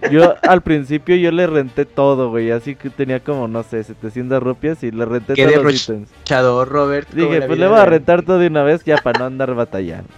yo 0.09 0.35
al 0.41 0.61
principio 0.61 1.15
yo 1.15 1.31
le 1.31 1.45
renté 1.47 1.85
todo, 1.85 2.29
güey. 2.29 2.51
Así 2.51 2.75
que 2.75 2.89
tenía 2.89 3.19
como, 3.19 3.47
no 3.47 3.63
sé, 3.63 3.83
700 3.83 4.41
rupias 4.41 4.83
y 4.83 4.91
le 4.91 5.05
renté 5.05 5.33
Qué 5.33 5.45
todos 5.47 5.63
los 5.63 5.89
ítems. 5.89 6.09
Robert. 6.65 7.07
Dije, 7.11 7.41
pues 7.43 7.59
le 7.59 7.67
voy 7.67 7.79
a 7.79 7.85
rentar 7.85 8.23
todo 8.23 8.39
de 8.39 8.47
una 8.47 8.63
vez 8.63 8.83
ya 8.83 8.97
para 8.97 9.19
no 9.19 9.25
andar 9.25 9.53
batallando. 9.53 10.09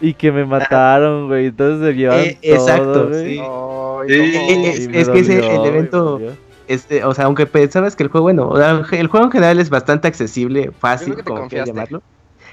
Y 0.00 0.14
que 0.14 0.32
me 0.32 0.44
mataron, 0.44 1.28
güey. 1.28 1.46
Entonces 1.46 1.86
se 1.86 1.94
llevaron 1.94 2.24
Eh, 2.24 2.38
exacto, 2.42 3.08
güey. 3.08 3.34
sí. 3.36 3.40
Ay, 3.40 4.08
Sí. 4.08 4.32
¿cómo? 4.32 4.50
Eh, 4.50 4.88
es 4.92 5.08
que 5.08 5.18
ese 5.20 5.40
güey, 5.40 5.58
me 5.72 5.82
dolió. 5.88 6.32
Este, 6.68 7.04
o 7.04 7.12
sea, 7.14 7.26
aunque 7.26 7.46
pensabas 7.46 7.94
que 7.96 8.02
el 8.04 8.08
juego, 8.08 8.24
bueno, 8.24 8.52
el 8.92 9.06
juego 9.08 9.26
en 9.26 9.32
general 9.32 9.58
es 9.60 9.68
bastante 9.70 10.08
accesible, 10.08 10.70
fácil, 10.78 11.22
como 11.24 11.48
quieras 11.48 11.68
llamarlo. 11.68 12.02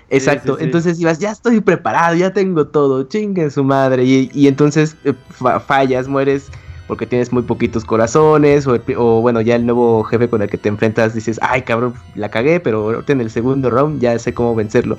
Exacto, 0.09 0.53
sí, 0.53 0.59
sí. 0.59 0.63
entonces 0.65 0.99
ibas, 0.99 1.19
ya 1.19 1.31
estoy 1.31 1.61
preparado, 1.61 2.15
ya 2.15 2.33
tengo 2.33 2.67
todo, 2.67 3.03
chingue 3.03 3.49
su 3.51 3.63
madre, 3.63 4.03
y, 4.05 4.29
y 4.33 4.47
entonces 4.47 4.95
eh, 5.05 5.13
fa- 5.29 5.59
fallas, 5.59 6.07
mueres 6.07 6.49
porque 6.87 7.05
tienes 7.05 7.31
muy 7.31 7.43
poquitos 7.43 7.85
corazones, 7.85 8.65
o, 8.65 8.79
o, 8.97 9.21
bueno, 9.21 9.41
ya 9.41 9.55
el 9.55 9.65
nuevo 9.65 10.03
jefe 10.03 10.27
con 10.27 10.41
el 10.41 10.49
que 10.49 10.57
te 10.57 10.69
enfrentas 10.69 11.13
dices, 11.13 11.39
ay 11.43 11.61
cabrón, 11.61 11.93
la 12.15 12.29
cagué, 12.29 12.59
pero 12.59 13.03
en 13.07 13.21
el 13.21 13.29
segundo 13.29 13.69
round 13.69 14.01
ya 14.01 14.17
sé 14.17 14.33
cómo 14.33 14.55
vencerlo. 14.55 14.97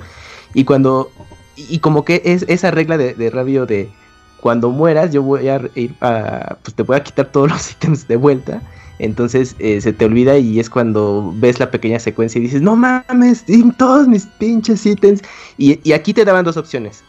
Y 0.53 0.63
cuando, 0.63 1.11
y, 1.55 1.75
y 1.75 1.79
como 1.79 2.05
que 2.05 2.21
es 2.25 2.45
esa 2.47 2.71
regla 2.71 2.97
de, 2.97 3.13
de 3.13 3.29
Rabio 3.29 3.65
de 3.65 3.91
cuando 4.37 4.69
mueras, 4.71 5.11
yo 5.11 5.21
voy 5.21 5.49
a 5.49 5.61
ir 5.75 5.95
a, 6.01 6.57
pues 6.63 6.73
te 6.75 6.83
voy 6.83 6.95
a 6.97 7.03
quitar 7.03 7.27
todos 7.31 7.49
los 7.51 7.71
ítems 7.71 8.07
de 8.07 8.15
vuelta. 8.15 8.61
Entonces 9.01 9.55
eh, 9.57 9.81
se 9.81 9.93
te 9.93 10.05
olvida 10.05 10.37
y 10.37 10.59
es 10.59 10.69
cuando 10.69 11.33
ves 11.37 11.59
la 11.59 11.71
pequeña 11.71 11.97
secuencia 11.97 12.37
y 12.37 12.43
dices, 12.43 12.61
no 12.61 12.75
mames, 12.75 13.43
todos 13.77 14.07
mis 14.07 14.27
pinches 14.27 14.85
ítems. 14.85 15.21
Y, 15.57 15.91
aquí 15.91 16.13
te 16.13 16.23
daban 16.23 16.45
dos 16.45 16.55
opciones. 16.55 17.03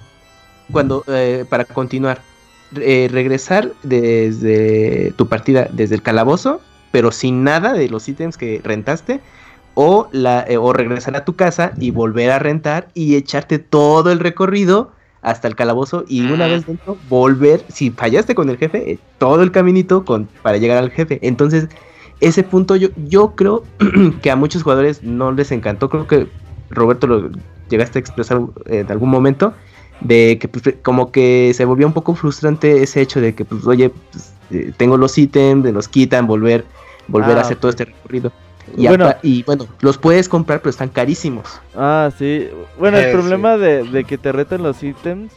Cuando, 0.73 1.05
eh, 1.09 1.45
para 1.51 1.67
continuar, 1.67 2.23
eh, 2.77 3.11
regresar 3.13 3.73
desde 3.83 5.13
tu 5.17 5.29
partida, 5.29 5.69
desde 5.71 5.95
el 5.97 6.03
calabozo, 6.03 6.63
pero 6.93 7.13
sin 7.13 7.45
nada 7.45 7.75
de 7.75 7.91
los 7.91 8.09
ítems 8.09 8.39
que 8.39 8.63
rentaste. 8.65 9.21
O, 9.75 10.09
o 10.11 10.73
regresar 10.75 11.17
a 11.17 11.25
tu 11.25 11.35
casa 11.35 11.73
y 11.79 11.93
volver 11.93 12.31
a 12.31 12.39
rentar 12.39 12.89
y 12.93 13.17
echarte 13.17 13.59
todo 13.59 14.13
el 14.13 14.19
recorrido 14.19 14.93
hasta 15.23 15.49
el 15.49 15.55
calabozo 15.55 16.05
y 16.09 16.21
una 16.31 16.47
vez 16.49 16.67
dentro 16.67 16.99
volver, 17.09 17.65
si 17.69 17.91
fallaste 17.91 18.35
con 18.35 18.51
el 18.51 18.59
jefe, 18.59 18.93
eh, 18.93 18.99
todo 19.19 19.43
el 19.43 19.53
caminito 19.53 20.05
con, 20.05 20.29
para 20.43 20.59
llegar 20.59 20.79
al 20.79 20.91
jefe. 20.91 21.21
Entonces, 21.23 21.69
ese 22.21 22.43
punto 22.43 22.77
yo, 22.77 22.89
yo 22.97 23.35
creo 23.35 23.65
que 24.23 24.31
a 24.31 24.37
muchos 24.37 24.63
jugadores 24.63 25.03
no 25.03 25.33
les 25.33 25.53
encantó, 25.53 25.89
creo 25.89 26.07
que 26.07 26.29
Roberto 26.71 27.07
lo 27.07 27.31
llegaste 27.71 27.99
a 27.99 28.01
expresar 28.01 28.41
en 28.67 28.91
algún 28.91 29.11
momento, 29.11 29.55
de 30.01 30.39
que 30.41 30.49
pues, 30.49 30.75
como 30.83 31.13
que 31.13 31.53
se 31.55 31.65
volvió 31.65 31.87
un 31.87 31.93
poco 31.93 32.15
frustrante 32.15 32.83
ese 32.83 33.01
hecho 33.01 33.21
de 33.21 33.35
que, 33.35 33.45
pues, 33.45 33.67
oye, 33.67 33.91
pues, 34.11 34.35
eh, 34.51 34.73
tengo 34.77 34.97
los 34.97 35.17
ítems, 35.17 35.63
de 35.63 35.73
los 35.73 35.89
quitan, 35.89 36.27
volver, 36.27 36.65
volver 37.07 37.37
Ah, 37.37 37.39
a 37.39 37.43
hacer 37.43 37.57
todo 37.57 37.71
este 37.71 37.85
recorrido. 37.85 38.33
Y 38.77 38.87
Bueno. 38.87 39.15
y 39.23 39.43
bueno, 39.43 39.67
los 39.81 39.99
puedes 39.99 40.29
comprar, 40.29 40.61
pero 40.61 40.71
están 40.71 40.89
carísimos. 40.89 41.61
Ah, 41.77 42.11
sí. 42.17 42.49
Bueno, 42.79 42.99
el 42.99 43.07
Eh, 43.07 43.13
problema 43.13 43.57
de, 43.57 43.85
de 43.85 44.05
que 44.05 44.19
te 44.19 44.33
reten 44.33 44.63
los 44.63 44.83
ítems 44.83 45.33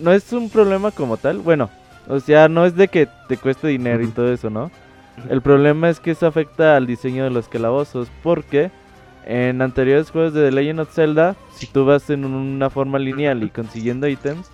no 0.00 0.12
es 0.12 0.32
un 0.32 0.50
problema 0.50 0.90
como 0.90 1.16
tal. 1.16 1.38
Bueno, 1.38 1.70
o 2.08 2.20
sea, 2.20 2.48
no 2.48 2.64
es 2.66 2.76
de 2.76 2.88
que 2.88 3.08
te 3.28 3.36
cueste 3.36 3.68
dinero 3.68 4.02
y 4.02 4.08
todo 4.08 4.32
eso, 4.32 4.50
¿no? 4.50 4.70
El 5.28 5.42
problema 5.42 5.88
es 5.90 6.00
que 6.00 6.12
eso 6.12 6.26
afecta 6.26 6.76
al 6.76 6.86
diseño 6.86 7.24
de 7.24 7.30
los 7.30 7.48
calabozos. 7.48 8.08
Porque 8.22 8.70
en 9.26 9.60
anteriores 9.62 10.10
juegos 10.10 10.32
de 10.34 10.44
The 10.46 10.52
Legend 10.52 10.80
of 10.80 10.92
Zelda, 10.94 11.36
si 11.54 11.66
tú 11.66 11.84
vas 11.84 12.08
en 12.10 12.24
una 12.24 12.70
forma 12.70 12.98
lineal 12.98 13.42
y 13.42 13.50
consiguiendo 13.50 14.08
ítems, 14.08 14.48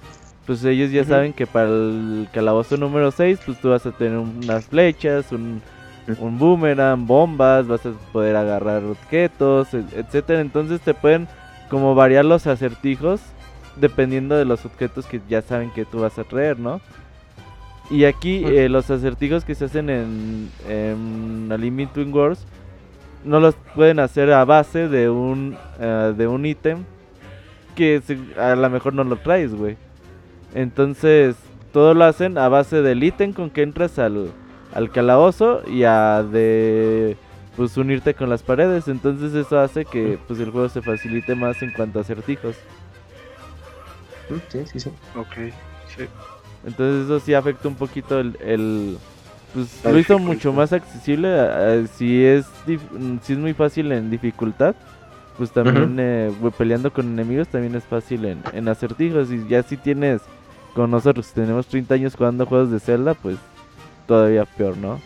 pues 0.46 0.64
ellos 0.64 0.90
ya 0.90 1.04
saben 1.04 1.32
que 1.32 1.46
para 1.46 1.68
el 1.68 2.28
calabozo 2.32 2.76
número 2.76 3.10
6, 3.10 3.40
pues 3.44 3.60
tú 3.60 3.68
vas 3.70 3.84
a 3.86 3.92
tener 3.92 4.18
unas 4.18 4.66
flechas, 4.66 5.30
un, 5.30 5.60
un 6.18 6.38
boomerang, 6.38 7.06
bombas, 7.06 7.66
vas 7.66 7.84
a 7.86 7.90
poder 8.12 8.36
agarrar 8.36 8.84
objetos, 8.84 9.72
et- 9.74 9.92
etcétera. 9.96 10.40
Entonces 10.40 10.80
te 10.80 10.94
pueden 10.94 11.28
como 11.68 11.94
variar 11.94 12.24
los 12.24 12.46
acertijos 12.46 13.20
dependiendo 13.76 14.36
de 14.36 14.44
los 14.44 14.64
objetos 14.64 15.06
que 15.06 15.20
ya 15.28 15.42
saben 15.42 15.70
que 15.70 15.84
tú 15.84 16.00
vas 16.00 16.18
a 16.18 16.24
traer, 16.24 16.58
¿no? 16.58 16.80
Y 17.90 18.04
aquí 18.04 18.44
eh, 18.44 18.68
los 18.68 18.90
acertijos 18.90 19.44
que 19.44 19.54
se 19.54 19.64
hacen 19.66 19.88
en, 19.88 20.50
en 20.68 21.48
A 21.50 21.56
Worlds 22.12 22.44
no 23.24 23.40
los 23.40 23.54
pueden 23.74 23.98
hacer 23.98 24.32
a 24.32 24.44
base 24.44 24.88
de 24.88 25.08
un 25.10 25.56
eh, 25.80 26.12
de 26.16 26.26
un 26.26 26.44
ítem 26.46 26.84
que 27.74 28.02
se- 28.04 28.18
a 28.40 28.54
lo 28.56 28.68
mejor 28.70 28.92
no 28.94 29.04
lo 29.04 29.16
traes, 29.16 29.54
güey. 29.54 29.76
Entonces, 30.54 31.36
todo 31.72 31.94
lo 31.94 32.04
hacen 32.04 32.38
a 32.38 32.48
base 32.48 32.82
del 32.82 33.02
ítem 33.04 33.32
con 33.32 33.50
que 33.50 33.62
entras 33.62 33.98
al, 33.98 34.30
al 34.78 34.90
calabozo 34.92 35.62
y 35.68 35.82
a 35.84 36.22
de 36.22 37.16
pues 37.56 37.76
unirte 37.76 38.14
con 38.14 38.30
las 38.30 38.42
paredes. 38.44 38.86
Entonces 38.88 39.34
eso 39.34 39.58
hace 39.58 39.84
que 39.84 40.18
pues 40.28 40.38
el 40.38 40.50
juego 40.50 40.68
se 40.68 40.80
facilite 40.82 41.34
más 41.34 41.60
en 41.62 41.72
cuanto 41.72 41.98
a 41.98 42.02
acertijos. 42.02 42.56
Mm, 44.30 44.34
Sí, 44.48 44.58
sí, 44.72 44.80
sí. 44.80 44.90
Ok, 45.16 45.34
sí. 45.96 46.04
Entonces 46.64 47.04
eso 47.06 47.20
sí 47.20 47.34
afecta 47.34 47.68
un 47.68 47.74
poquito 47.74 48.20
el... 48.20 48.36
el- 48.40 48.98
pues 49.54 49.80
La 49.82 49.92
lo 49.92 49.98
hizo 49.98 50.18
mucho 50.18 50.52
más 50.52 50.72
accesible. 50.74 51.28
si, 51.96 52.22
es 52.24 52.46
dif- 52.66 52.90
mm, 52.92 53.18
si 53.22 53.32
es 53.32 53.38
muy 53.38 53.54
fácil 53.54 53.90
en 53.92 54.10
dificultad, 54.10 54.74
pues 55.38 55.50
también 55.50 55.96
eh, 55.98 56.30
peleando 56.58 56.92
con 56.92 57.06
enemigos 57.06 57.48
también 57.48 57.74
es 57.74 57.84
fácil 57.84 58.24
en, 58.26 58.42
en 58.52 58.68
acertijos. 58.68 59.30
Y 59.32 59.48
ya 59.48 59.62
si 59.62 59.76
tienes, 59.78 60.20
con 60.74 60.90
nosotros 60.90 61.32
tenemos 61.32 61.66
30 61.66 61.94
años 61.94 62.14
jugando 62.14 62.44
juegos 62.46 62.70
de 62.70 62.78
Zelda, 62.78 63.14
pues 63.14 63.38
todavía 64.08 64.44
peor, 64.44 64.76
¿no? 64.76 64.98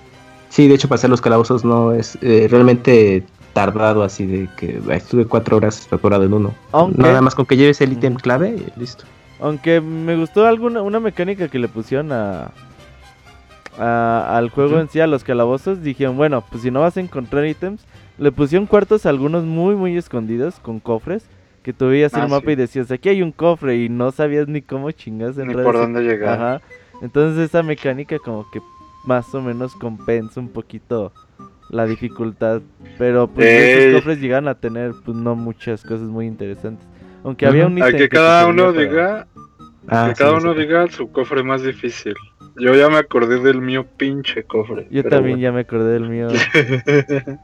Sí, 0.48 0.68
de 0.68 0.74
hecho, 0.76 0.88
pasar 0.88 1.10
los 1.10 1.20
calabozos 1.20 1.64
no 1.64 1.92
es 1.92 2.16
eh, 2.22 2.46
realmente 2.50 3.24
tardado, 3.52 4.02
así 4.02 4.24
de 4.26 4.48
que 4.56 4.80
estuve 4.90 5.26
cuatro 5.26 5.58
horas 5.58 5.86
atorado 5.92 6.24
en 6.24 6.32
uno. 6.32 6.54
Aunque- 6.72 7.02
Nada 7.02 7.20
más 7.20 7.34
con 7.34 7.44
que 7.44 7.56
lleves 7.56 7.80
el 7.82 7.92
ítem 7.92 8.14
clave, 8.14 8.56
y 8.56 8.80
listo. 8.80 9.04
Aunque 9.40 9.80
me 9.80 10.16
gustó 10.16 10.46
alguna 10.46 10.80
una 10.82 11.00
mecánica 11.00 11.48
que 11.48 11.58
le 11.58 11.68
pusieron 11.68 12.12
a, 12.12 12.52
a- 13.78 14.36
al 14.38 14.50
juego 14.50 14.78
en 14.78 14.88
sí, 14.88 15.00
a 15.00 15.06
los 15.06 15.24
calabozos, 15.24 15.82
dijeron, 15.82 16.16
bueno, 16.16 16.44
pues 16.50 16.62
si 16.62 16.70
no 16.70 16.80
vas 16.80 16.96
a 16.96 17.00
encontrar 17.00 17.44
ítems, 17.46 17.84
le 18.18 18.30
pusieron 18.30 18.66
cuartos 18.66 19.06
algunos 19.06 19.44
muy 19.44 19.74
muy 19.74 19.96
escondidos 19.96 20.56
con 20.62 20.78
cofres, 20.80 21.24
que 21.62 21.72
tú 21.72 21.88
veías 21.88 22.12
el 22.14 22.22
Ah, 22.22 22.28
mapa 22.28 22.46
sí. 22.46 22.52
y 22.52 22.56
decías, 22.56 22.90
aquí 22.90 23.08
hay 23.08 23.22
un 23.22 23.32
cofre 23.32 23.76
y 23.76 23.88
no 23.88 24.10
sabías 24.12 24.48
ni 24.48 24.62
cómo 24.62 24.90
chingas 24.90 25.36
Ni 25.36 25.44
entrar. 25.44 25.64
por 25.64 25.76
dónde 25.76 26.02
llegar. 26.02 26.34
Ajá. 26.34 26.60
Entonces 27.02 27.48
esa 27.48 27.62
mecánica 27.62 28.18
como 28.18 28.48
que 28.50 28.60
más 29.04 29.34
o 29.34 29.42
menos 29.42 29.74
compensa 29.74 30.40
un 30.40 30.48
poquito 30.48 31.12
la 31.70 31.86
dificultad, 31.86 32.62
pero 32.98 33.26
pues 33.28 33.46
Ey. 33.46 33.78
esos 33.88 34.00
cofres 34.00 34.20
llegan 34.20 34.48
a 34.48 34.54
tener 34.54 34.92
pues 35.04 35.16
no 35.16 35.34
muchas 35.34 35.82
cosas 35.82 36.06
muy 36.08 36.26
interesantes. 36.26 36.86
Aunque 37.24 37.46
había 37.46 37.66
un 37.66 37.80
A 37.82 37.92
que 37.92 38.08
cada 38.08 38.46
uno 38.46 38.66
para- 38.72 38.80
diga, 38.80 39.26
Ah, 39.88 40.06
que 40.10 40.14
sí, 40.14 40.18
cada 40.22 40.38
sí. 40.38 40.44
uno 40.46 40.54
diga 40.54 40.88
su 40.90 41.10
cofre 41.10 41.42
más 41.42 41.62
difícil. 41.62 42.14
Yo 42.56 42.74
ya 42.74 42.88
me 42.90 42.98
acordé 42.98 43.40
del 43.40 43.60
mío 43.62 43.86
pinche 43.96 44.44
cofre. 44.44 44.86
Yo 44.90 45.02
también 45.04 45.38
ya 45.38 45.52
me 45.52 45.60
acordé 45.60 45.92
del 45.94 46.08
mío. 46.08 46.28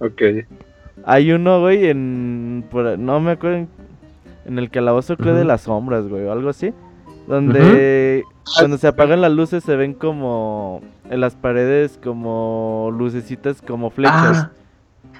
ok. 0.00 0.22
Hay 1.04 1.32
uno, 1.32 1.60
güey, 1.60 1.86
en... 1.88 2.64
por- 2.70 2.98
no 2.98 3.20
me 3.20 3.32
acuerdo, 3.32 3.56
en, 3.58 3.68
en 4.46 4.58
el 4.58 4.70
calabozo 4.70 5.16
creo 5.16 5.34
de 5.34 5.40
Ujú. 5.40 5.48
las 5.48 5.62
sombras, 5.62 6.06
güey, 6.06 6.24
o 6.24 6.32
algo 6.32 6.48
así. 6.48 6.72
Donde 7.26 8.24
cuando 8.58 8.76
se 8.78 8.88
apagan 8.88 9.20
las 9.20 9.32
luces 9.32 9.62
se 9.64 9.76
ven 9.76 9.94
como 9.94 10.80
en 11.08 11.20
las 11.20 11.34
paredes 11.36 11.98
como 12.02 12.92
lucecitas 12.96 13.62
como 13.62 13.90
flechas. 13.90 14.48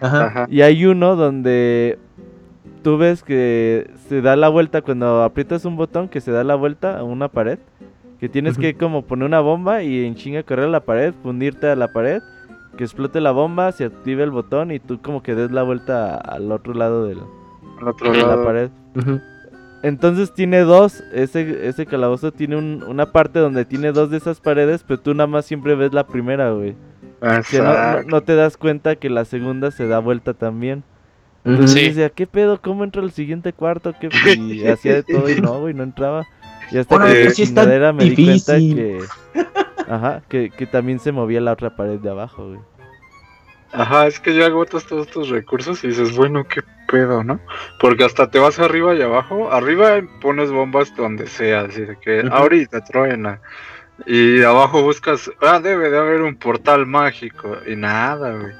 Ah, 0.00 0.06
ajá. 0.06 0.24
Ajá. 0.26 0.46
Y 0.50 0.62
hay 0.62 0.84
uno 0.86 1.14
donde 1.16 1.98
tú 2.82 2.98
ves 2.98 3.22
que 3.22 3.90
se 4.08 4.20
da 4.20 4.34
la 4.36 4.48
vuelta 4.48 4.82
cuando 4.82 5.22
aprietas 5.22 5.64
un 5.64 5.76
botón 5.76 6.08
que 6.08 6.20
se 6.20 6.32
da 6.32 6.42
la 6.44 6.54
vuelta 6.56 6.98
a 6.98 7.04
una 7.04 7.28
pared. 7.28 7.58
Que 8.18 8.28
tienes 8.28 8.56
que 8.56 8.74
como 8.74 9.02
poner 9.02 9.26
una 9.26 9.40
bomba 9.40 9.82
y 9.82 10.04
en 10.04 10.14
chinga 10.14 10.44
correr 10.44 10.66
a 10.66 10.70
la 10.70 10.80
pared, 10.80 11.12
fundirte 11.24 11.68
a 11.68 11.74
la 11.74 11.92
pared, 11.92 12.22
que 12.76 12.84
explote 12.84 13.20
la 13.20 13.32
bomba, 13.32 13.72
se 13.72 13.84
active 13.84 14.22
el 14.22 14.30
botón 14.30 14.70
y 14.70 14.78
tú 14.78 15.00
como 15.02 15.24
que 15.24 15.34
des 15.34 15.50
la 15.50 15.64
vuelta 15.64 16.14
al 16.16 16.50
otro 16.52 16.72
lado 16.72 17.04
del- 17.06 17.18
Al 17.80 17.88
otro 17.88 18.12
de 18.12 18.18
la 18.22 18.44
pared. 18.44 18.70
Ujú. 18.96 19.20
Entonces 19.82 20.32
tiene 20.32 20.60
dos, 20.60 21.02
ese, 21.12 21.66
ese 21.68 21.86
calabozo 21.86 22.30
tiene 22.32 22.56
un- 22.56 22.84
una 22.86 23.06
parte 23.12 23.38
donde 23.40 23.64
tiene 23.64 23.90
dos 23.92 24.10
de 24.10 24.16
esas 24.18 24.40
paredes, 24.40 24.84
pero 24.86 25.00
tú 25.00 25.12
nada 25.14 25.26
más 25.26 25.44
siempre 25.44 25.74
ves 25.74 25.92
la 25.92 26.06
primera, 26.06 26.50
güey. 26.52 26.74
Que 27.50 27.58
no, 27.58 27.64
no- 27.64 27.70
Exacto. 27.70 28.08
no 28.08 28.20
te 28.22 28.34
das 28.36 28.56
cuenta 28.56 28.96
que 28.96 29.10
la 29.10 29.24
segunda 29.24 29.70
se 29.70 29.86
da 29.88 29.98
vuelta 29.98 30.34
también. 30.34 30.84
Entonces 31.44 31.72
Sí. 31.80 31.86
decía, 31.88 32.10
¿qué 32.10 32.26
pedo? 32.28 32.60
¿Cómo 32.60 32.84
entra 32.84 33.02
al 33.02 33.10
siguiente 33.10 33.52
cuarto? 33.52 33.92
¿Qué? 34.00 34.08
Y 34.38 34.66
hacía 34.68 34.94
de 34.94 35.02
todo 35.02 35.28
y 35.28 35.40
no, 35.40 35.58
güey, 35.60 35.74
no 35.74 35.82
entraba. 35.82 36.26
Y 36.70 36.78
hasta 36.78 36.94
Órale, 36.94 37.24
que 37.24 37.30
sí 37.30 37.52
me 37.52 38.04
di 38.04 38.14
cuenta 38.24 38.54
difícil. 38.54 38.76
que... 38.76 38.98
Ajá, 39.88 40.22
que, 40.28 40.50
que 40.50 40.66
también 40.66 41.00
se 41.00 41.10
movía 41.12 41.40
la 41.40 41.52
otra 41.52 41.74
pared 41.76 41.98
de 41.98 42.08
abajo, 42.10 42.46
güey. 42.48 42.60
Ajá, 43.72 44.06
es 44.06 44.20
que 44.20 44.34
ya 44.34 44.46
agotas 44.46 44.84
todos 44.84 45.08
tus 45.08 45.28
recursos 45.30 45.82
y 45.82 45.88
dices, 45.88 46.14
bueno, 46.14 46.46
qué 46.46 46.60
pedo, 46.88 47.24
¿no? 47.24 47.40
Porque 47.80 48.04
hasta 48.04 48.30
te 48.30 48.38
vas 48.38 48.58
arriba 48.58 48.94
y 48.94 49.00
abajo. 49.02 49.50
Arriba 49.50 50.00
pones 50.20 50.50
bombas 50.50 50.94
donde 50.94 51.26
sea, 51.26 51.62
así 51.62 51.80
de 51.82 51.96
que 51.98 52.20
Ujú. 52.20 52.34
ahorita 52.34 52.84
truena. 52.84 53.40
Y 54.06 54.42
abajo 54.42 54.82
buscas, 54.82 55.30
ah, 55.40 55.58
debe 55.60 55.88
de 55.90 55.98
haber 55.98 56.20
un 56.22 56.36
portal 56.36 56.86
mágico. 56.86 57.56
Y 57.66 57.76
nada, 57.76 58.32
güey. 58.34 58.52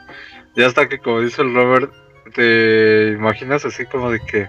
Ya 0.56 0.66
hasta 0.66 0.89
que, 0.89 0.98
como 0.98 1.20
dice 1.20 1.43
el 1.43 1.55
Robert, 1.55 1.93
te 2.34 3.10
imaginas 3.12 3.64
así 3.66 3.84
como 3.86 4.10
de 4.10 4.20
que 4.20 4.48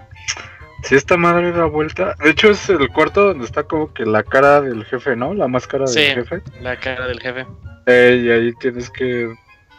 si 0.82 0.94
esta 0.94 1.16
madre 1.16 1.52
da 1.52 1.64
vuelta. 1.66 2.14
De 2.22 2.30
hecho, 2.30 2.50
es 2.50 2.68
el 2.70 2.88
cuarto 2.90 3.26
donde 3.28 3.44
está 3.44 3.64
como 3.64 3.92
que 3.92 4.04
la 4.06 4.22
cara 4.22 4.60
del 4.62 4.84
jefe, 4.84 5.16
¿no? 5.16 5.34
La 5.34 5.48
máscara 5.48 5.86
Sí. 5.86 6.00
del 6.00 6.14
jefe. 6.24 6.42
La 6.60 6.76
cara 6.78 7.06
del 7.06 7.20
jefe. 7.20 7.46
Eh, 7.86 8.22
y 8.24 8.30
ahí 8.30 8.52
tienes 8.60 8.88
que. 8.90 9.34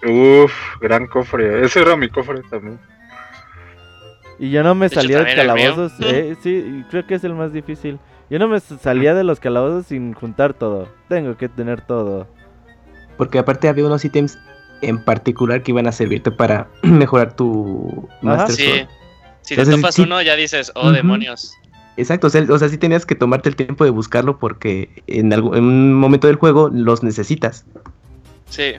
Uf, 0.05 0.53
gran 0.81 1.07
cofre. 1.07 1.65
Ese 1.65 1.81
era 1.81 1.95
mi 1.95 2.09
cofre 2.09 2.41
también. 2.49 2.79
Y 4.37 4.51
yo 4.51 4.63
no 4.63 4.75
me 4.75 4.87
De 4.89 4.93
hecho, 4.95 5.01
salía 5.01 5.23
de 5.23 5.35
calabozos, 5.35 5.93
eh, 6.01 6.35
sí, 6.41 6.83
creo 6.89 7.05
que 7.07 7.15
es 7.15 7.23
el 7.23 7.33
más 7.33 7.53
difícil. 7.53 7.99
Yo 8.29 8.39
no 8.39 8.47
me 8.47 8.59
salía 8.59 9.13
de 9.13 9.23
los 9.23 9.39
calabozos 9.39 9.87
sin 9.87 10.13
juntar 10.13 10.53
todo. 10.53 10.89
Tengo 11.07 11.37
que 11.37 11.47
tener 11.47 11.81
todo. 11.81 12.27
Porque 13.17 13.39
aparte 13.39 13.69
había 13.69 13.85
unos 13.85 14.03
ítems 14.03 14.37
en 14.81 15.03
particular 15.03 15.63
que 15.63 15.71
iban 15.71 15.87
a 15.87 15.91
servirte 15.91 16.31
para 16.31 16.67
mejorar 16.83 17.35
tu 17.35 18.07
Ajá. 18.09 18.17
Master 18.21 18.55
Sí. 18.55 18.63
Sword. 18.65 18.87
Si 19.41 19.55
te 19.55 19.61
Entonces, 19.61 19.81
topas 19.81 19.95
sí- 19.95 20.01
uno, 20.01 20.21
ya 20.21 20.35
dices, 20.35 20.71
oh, 20.75 20.91
demonios. 20.91 21.53
Exacto, 21.97 22.27
o 22.27 22.29
sea, 22.29 22.43
o 22.49 22.57
sea, 22.57 22.67
sí 22.67 22.77
tenías 22.77 23.05
que 23.05 23.15
tomarte 23.15 23.47
el 23.47 23.55
tiempo 23.55 23.85
de 23.85 23.91
buscarlo 23.91 24.37
porque 24.37 24.89
en, 25.07 25.31
algún, 25.31 25.55
en 25.55 25.63
un 25.63 25.93
momento 25.93 26.27
del 26.27 26.35
juego 26.35 26.69
los 26.73 27.03
necesitas. 27.03 27.65
Sí. 28.49 28.73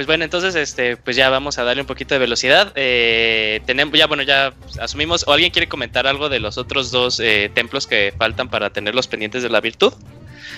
Pues 0.00 0.06
bueno, 0.06 0.24
entonces 0.24 0.54
este, 0.54 0.96
pues 0.96 1.14
ya 1.14 1.28
vamos 1.28 1.58
a 1.58 1.62
darle 1.64 1.82
un 1.82 1.86
poquito 1.86 2.14
de 2.14 2.20
velocidad. 2.20 2.72
Eh, 2.74 3.60
tenemos, 3.66 3.98
ya 3.98 4.06
bueno, 4.06 4.22
ya 4.22 4.54
asumimos. 4.80 5.28
¿O 5.28 5.32
alguien 5.34 5.50
quiere 5.52 5.68
comentar 5.68 6.06
algo 6.06 6.30
de 6.30 6.40
los 6.40 6.56
otros 6.56 6.90
dos 6.90 7.20
eh, 7.20 7.50
templos 7.52 7.86
que 7.86 8.14
faltan 8.16 8.48
para 8.48 8.70
tener 8.70 8.94
los 8.94 9.06
pendientes 9.08 9.42
de 9.42 9.50
la 9.50 9.60
virtud? 9.60 9.92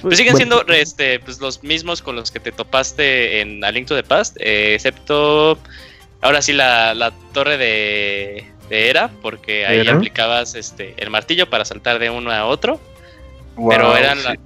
Pues 0.00 0.16
siguen 0.16 0.34
Bueno. 0.34 0.58
siendo 0.62 0.72
este, 0.74 1.18
pues, 1.18 1.40
los 1.40 1.64
mismos 1.64 2.02
con 2.02 2.14
los 2.14 2.30
que 2.30 2.38
te 2.38 2.52
topaste 2.52 3.40
en 3.40 3.64
A 3.64 3.72
Link 3.72 3.88
to 3.88 3.96
the 3.96 4.04
Past, 4.04 4.36
eh, 4.38 4.74
excepto 4.76 5.58
ahora 6.20 6.40
sí 6.40 6.52
la, 6.52 6.94
la 6.94 7.10
torre 7.34 7.58
de, 7.58 8.46
de 8.68 8.90
Era, 8.90 9.10
porque 9.22 9.66
ahí 9.66 9.80
Era. 9.80 9.94
aplicabas 9.96 10.54
este 10.54 10.94
el 10.98 11.10
martillo 11.10 11.50
para 11.50 11.64
saltar 11.64 11.98
de 11.98 12.10
uno 12.10 12.30
a 12.30 12.46
otro, 12.46 12.80
Wow, 13.56 13.70
pero 13.70 13.96
eran 13.96 14.18
sí. 14.18 14.24
la- 14.24 14.36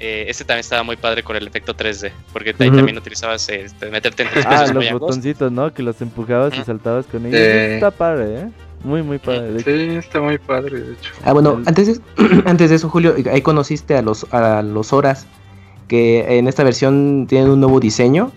eh, 0.00 0.24
ese 0.28 0.44
también 0.44 0.60
estaba 0.60 0.82
muy 0.82 0.96
padre 0.96 1.22
con 1.22 1.36
el 1.36 1.46
efecto 1.46 1.74
3D, 1.76 2.10
porque 2.32 2.50
ahí 2.58 2.70
también 2.70 2.96
utilizabas 2.98 3.48
este, 3.50 3.90
meterte 3.90 4.22
entre 4.24 4.38
Ah, 4.38 4.40
espacios 4.40 4.74
muy 4.74 4.84
los 4.90 4.92
botoncitos, 5.00 5.52
¿no? 5.52 5.72
Que 5.74 5.82
los 5.82 6.00
empujabas 6.00 6.56
y 6.58 6.64
saltabas 6.64 7.06
con 7.06 7.26
ellos. 7.26 7.38
Está 7.38 7.90
padre, 7.90 8.40
¿eh? 8.40 8.48
Muy, 8.82 9.02
muy 9.02 9.18
padre. 9.18 9.60
Sí, 9.62 9.96
está 9.96 10.20
muy 10.22 10.38
padre, 10.38 10.80
de 10.80 10.92
hecho. 10.94 11.12
Ah, 11.22 11.32
bueno, 11.34 11.60
antes 11.66 11.86
de, 11.86 12.00
antes 12.46 12.70
de 12.70 12.76
eso, 12.76 12.88
Julio, 12.88 13.14
ahí 13.30 13.42
conociste 13.42 13.94
a 13.94 14.00
los, 14.02 14.26
a 14.32 14.62
los 14.62 14.92
Horas, 14.94 15.26
que 15.86 16.38
en 16.38 16.48
esta 16.48 16.64
versión 16.64 17.26
tienen 17.28 17.50
un 17.50 17.60
nuevo 17.60 17.78
diseño. 17.78 18.32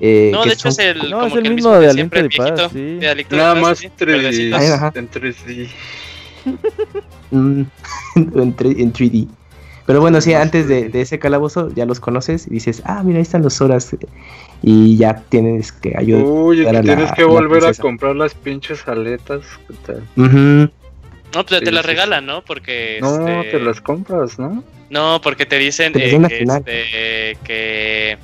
eh, 0.00 0.30
No, 0.32 0.42
que 0.42 0.48
de 0.50 0.54
hecho 0.56 0.70
son- 0.72 0.84
es 0.84 0.90
el, 0.96 1.10
No, 1.10 1.20
como 1.20 1.26
es 1.28 1.32
el 1.36 1.46
el 1.46 1.54
mismo 1.54 1.70
de 1.70 1.88
Aliento 1.88 2.16
siempre, 2.16 2.44
de 2.44 2.50
Paz, 2.56 2.70
sí. 2.72 2.78
de 2.96 3.26
Nada 3.30 3.54
más 3.54 3.78
sí, 3.78 3.88
3D, 3.98 4.06
verdecitos. 4.06 4.60
Ay, 4.60 4.66
ajá. 4.66 4.92
en 4.94 5.08
3D. 5.10 5.68
Mm, 7.30 7.62
en, 8.16 8.54
en 8.60 8.92
3D. 8.92 9.26
Pero 9.86 10.00
bueno, 10.00 10.20
sí, 10.20 10.32
antes 10.34 10.68
de, 10.68 10.88
de 10.88 11.00
ese 11.00 11.18
calabozo 11.18 11.68
ya 11.74 11.84
los 11.86 11.98
conoces 12.00 12.46
y 12.46 12.50
dices, 12.50 12.82
ah, 12.84 13.02
mira, 13.02 13.16
ahí 13.18 13.22
están 13.22 13.42
los 13.42 13.60
Horas. 13.60 13.90
Y 14.62 14.96
ya 14.96 15.16
tienes 15.28 15.72
que 15.72 15.94
ayudar. 15.96 16.22
Uy, 16.24 16.60
es 16.60 16.66
Era 16.68 16.80
que 16.80 16.86
la- 16.86 16.94
tienes 16.96 17.12
que 17.14 17.24
volver 17.24 17.64
a 17.64 17.74
comprar 17.74 18.14
las 18.14 18.34
pinches 18.34 18.86
aletas. 18.86 19.40
Ujú. 20.16 20.70
No, 21.34 21.46
pues 21.46 21.58
Sí, 21.60 21.64
te 21.64 21.72
las 21.72 21.82
sí, 21.82 21.88
regalan, 21.90 22.26
¿no? 22.26 22.42
Porque 22.44 22.98
No, 23.00 23.40
este, 23.40 23.58
te 23.58 23.64
las 23.64 23.80
compras, 23.80 24.38
¿no? 24.38 24.62
No, 24.90 25.20
porque 25.22 25.46
te 25.46 25.58
dicen 25.58 25.92
Te 25.94 26.14
eh, 26.14 26.20
que, 26.28 26.28
final. 26.38 26.58
este, 26.58 27.38
que 27.42 28.18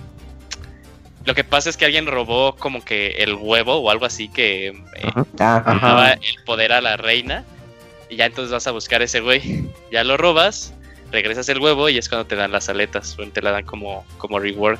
lo 1.24 1.34
que 1.34 1.42
pasa 1.44 1.70
es 1.70 1.76
que 1.76 1.84
alguien 1.86 2.06
robó 2.06 2.54
como 2.56 2.84
que 2.84 3.08
el 3.18 3.34
huevo 3.34 3.76
o 3.76 3.90
algo 3.90 4.04
así 4.06 4.28
que 4.28 4.68
eh, 4.68 4.74
Ajá. 5.04 5.26
Ah, 5.40 5.62
Ajá. 5.66 5.86
daba 5.88 6.12
el 6.12 6.36
poder 6.46 6.72
a 6.72 6.80
la 6.80 6.96
reina 6.96 7.44
y 8.08 8.16
ya 8.16 8.26
entonces 8.26 8.52
vas 8.52 8.66
a 8.66 8.70
buscar 8.70 9.02
ese 9.02 9.20
güey, 9.20 9.68
ya 9.92 10.04
lo 10.04 10.16
robas, 10.16 10.74
regresas 11.10 11.48
el 11.48 11.60
huevo 11.60 11.88
y 11.88 11.98
es 11.98 12.08
cuando 12.08 12.26
te 12.26 12.36
dan 12.36 12.52
las 12.52 12.68
aletas, 12.68 13.16
o 13.18 13.26
te 13.26 13.42
la 13.42 13.52
dan 13.52 13.64
como 13.64 14.04
como 14.18 14.38
reward. 14.38 14.78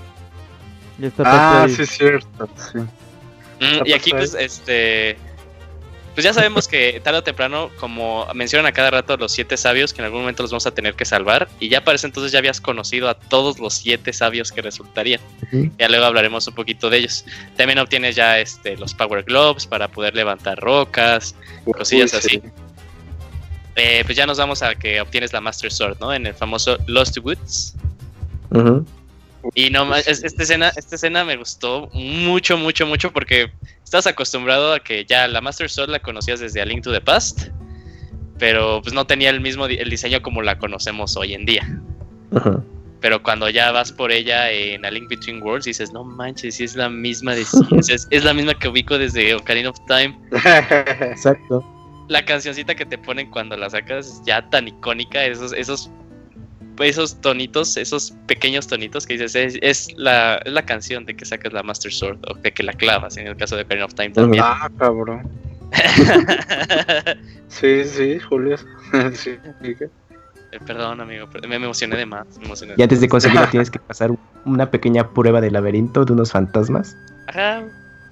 Ya 0.99 1.09
está 1.09 1.23
Ah, 1.27 1.67
sí, 1.69 1.83
es 1.83 1.91
cierto. 1.91 2.49
Sí. 2.73 2.79
Mm, 2.79 3.87
y 3.87 3.93
aquí 3.93 4.11
pues 4.11 4.35
este 4.35 5.17
pues 6.19 6.25
ya 6.25 6.35
sabemos 6.35 6.67
que 6.67 6.99
tarde 6.99 7.21
o 7.21 7.23
temprano, 7.23 7.71
como 7.79 8.27
mencionan 8.35 8.67
a 8.67 8.73
cada 8.73 8.91
rato 8.91 9.17
los 9.17 9.31
siete 9.31 9.57
sabios, 9.57 9.93
que 9.93 10.01
en 10.01 10.07
algún 10.07 10.23
momento 10.23 10.43
los 10.43 10.51
vamos 10.51 10.67
a 10.67 10.73
tener 10.73 10.95
que 10.95 11.05
salvar, 11.05 11.49
y 11.61 11.69
ya 11.69 11.85
para 11.85 11.95
ese 11.95 12.09
entonces 12.09 12.33
ya 12.33 12.41
habías 12.41 12.61
conocido 12.61 13.09
a 13.09 13.15
todos 13.15 13.61
los 13.61 13.75
siete 13.75 14.13
sabios 14.13 14.51
que 14.51 14.61
resultarían. 14.61 15.21
Ya 15.79 15.89
luego 15.89 16.07
hablaremos 16.07 16.45
un 16.49 16.57
poquito 16.57 16.91
de 16.91 16.99
ellos. 16.99 17.25
También 17.57 17.79
obtienes 17.79 18.17
ya 18.17 18.41
este, 18.41 18.77
los 18.77 18.95
Power 18.95 19.23
Globes 19.23 19.69
para 19.69 19.87
poder 19.87 20.17
levantar 20.17 20.59
rocas. 20.59 21.37
Cosillas 21.65 22.13
Uy, 22.13 22.19
así. 22.19 22.43
Eh, 23.79 24.03
pues 24.05 24.17
ya 24.17 24.27
nos 24.27 24.39
vamos 24.39 24.63
a 24.63 24.75
que 24.75 25.01
obtienes 25.01 25.33
la 25.33 25.41
Master 25.41 25.71
Sword, 25.73 25.99
¿no? 26.01 26.13
En 26.13 26.27
el 26.27 26.35
famoso 26.35 26.77
Lost 26.87 27.17
Woods. 27.19 27.75
ujú. 28.51 28.85
Y 29.55 29.71
no 29.71 29.85
ma- 29.87 30.01
es- 30.01 30.25
esta 30.25 30.43
escena, 30.43 30.73
esta 30.77 30.97
escena 30.97 31.25
me 31.25 31.37
gustó 31.37 31.89
mucho, 31.93 32.59
mucho, 32.59 32.87
mucho 32.87 33.13
porque 33.13 33.51
estás 33.85 34.07
acostumbrado 34.07 34.73
a 34.75 34.81
que 34.81 35.05
ya 35.05 35.29
la 35.29 35.41
Master 35.41 35.71
Sword 35.71 35.91
la 35.91 36.01
conocías 36.01 36.41
desde 36.41 36.61
A 36.61 36.65
Link 36.67 36.83
to 36.83 36.93
the 36.93 37.01
Past, 37.01 37.49
pero 38.39 38.81
pues 38.83 38.93
no 38.95 39.07
tenía 39.07 39.31
el 39.31 39.41
mismo 39.41 39.69
di- 39.69 39.77
el 39.79 39.89
diseño 39.91 40.21
como 40.23 40.43
la 40.43 40.59
conocemos 40.59 41.17
hoy 41.17 41.35
en 41.35 41.47
día. 41.47 41.81
Pero 43.01 43.23
cuando 43.23 43.49
ya 43.49 43.71
vas 43.71 43.93
por 43.93 44.11
ella 44.11 44.51
en 44.51 44.85
A 44.85 44.91
Link 44.91 45.09
Between 45.09 45.41
Worlds 45.41 45.67
dices, 45.67 45.93
no 45.93 46.03
manches, 46.03 46.57
sí 46.57 46.65
es 46.65 46.75
la 46.75 46.89
misma 46.91 47.35
de 47.37 47.43
es 48.11 48.25
la 48.25 48.35
misma 48.35 48.55
que 48.59 48.69
ubico 48.69 48.99
desde 48.99 49.35
Ocarina 49.37 49.71
of 49.71 49.79
Time. 49.87 50.19
Exacto. 51.13 51.65
La 52.09 52.25
cancioncita 52.25 52.75
que 52.75 52.85
te 52.87 52.99
ponen 52.99 53.31
cuando 53.31 53.57
la 53.57 53.69
sacas 53.71 54.07
es 54.07 54.23
ya 54.27 54.49
tan 54.51 54.67
icónica, 54.69 55.25
esos, 55.25 55.53
esos, 55.53 55.91
esos 56.81 57.21
tonitos, 57.21 57.77
esos 57.77 58.13
pequeños 58.27 58.67
tonitos 58.67 59.07
que 59.07 59.15
dices, 59.19 59.35
es, 59.35 59.59
es 59.63 59.89
la, 59.99 60.37
es 60.45 60.53
la 60.53 60.63
canción 60.65 61.05
de 61.05 61.15
que 61.15 61.25
sacas 61.25 61.53
la 61.53 61.63
Master 61.63 61.93
Sword 61.93 62.19
o 62.31 62.35
de 62.35 62.51
que 62.53 62.63
la 62.63 62.73
clavas 62.73 63.17
en 63.19 63.27
el 63.27 63.37
caso 63.37 63.57
de 63.57 63.63
Ocarina 63.63 63.85
of 63.87 63.95
Time 63.95 64.11
también. 64.11 64.43
ah, 64.47 64.69
cabrón. 64.79 65.29
Sí, 67.49 67.85
sí, 67.85 68.19
Julio. 68.21 68.57
sí. 69.15 69.37
Eh, 69.63 70.59
Perdón, 70.67 71.01
amigo, 71.01 71.27
pero 71.31 71.47
me 71.49 71.57
emocioné 71.57 71.97
de 71.97 72.07
más. 72.07 72.27
me 72.39 72.45
emocioné 72.47 72.75
Y 72.77 72.83
antes 72.83 73.01
de 73.01 73.09
conseguirlo 73.09 73.47
tienes 73.51 73.71
que 73.71 73.79
pasar 73.79 74.11
una 74.45 74.71
pequeña 74.71 75.09
prueba 75.11 75.41
de 75.41 75.51
laberinto 75.51 76.05
de 76.05 76.13
unos 76.13 76.33
fantasmas. 76.33 76.97
Ajá. 77.27 77.63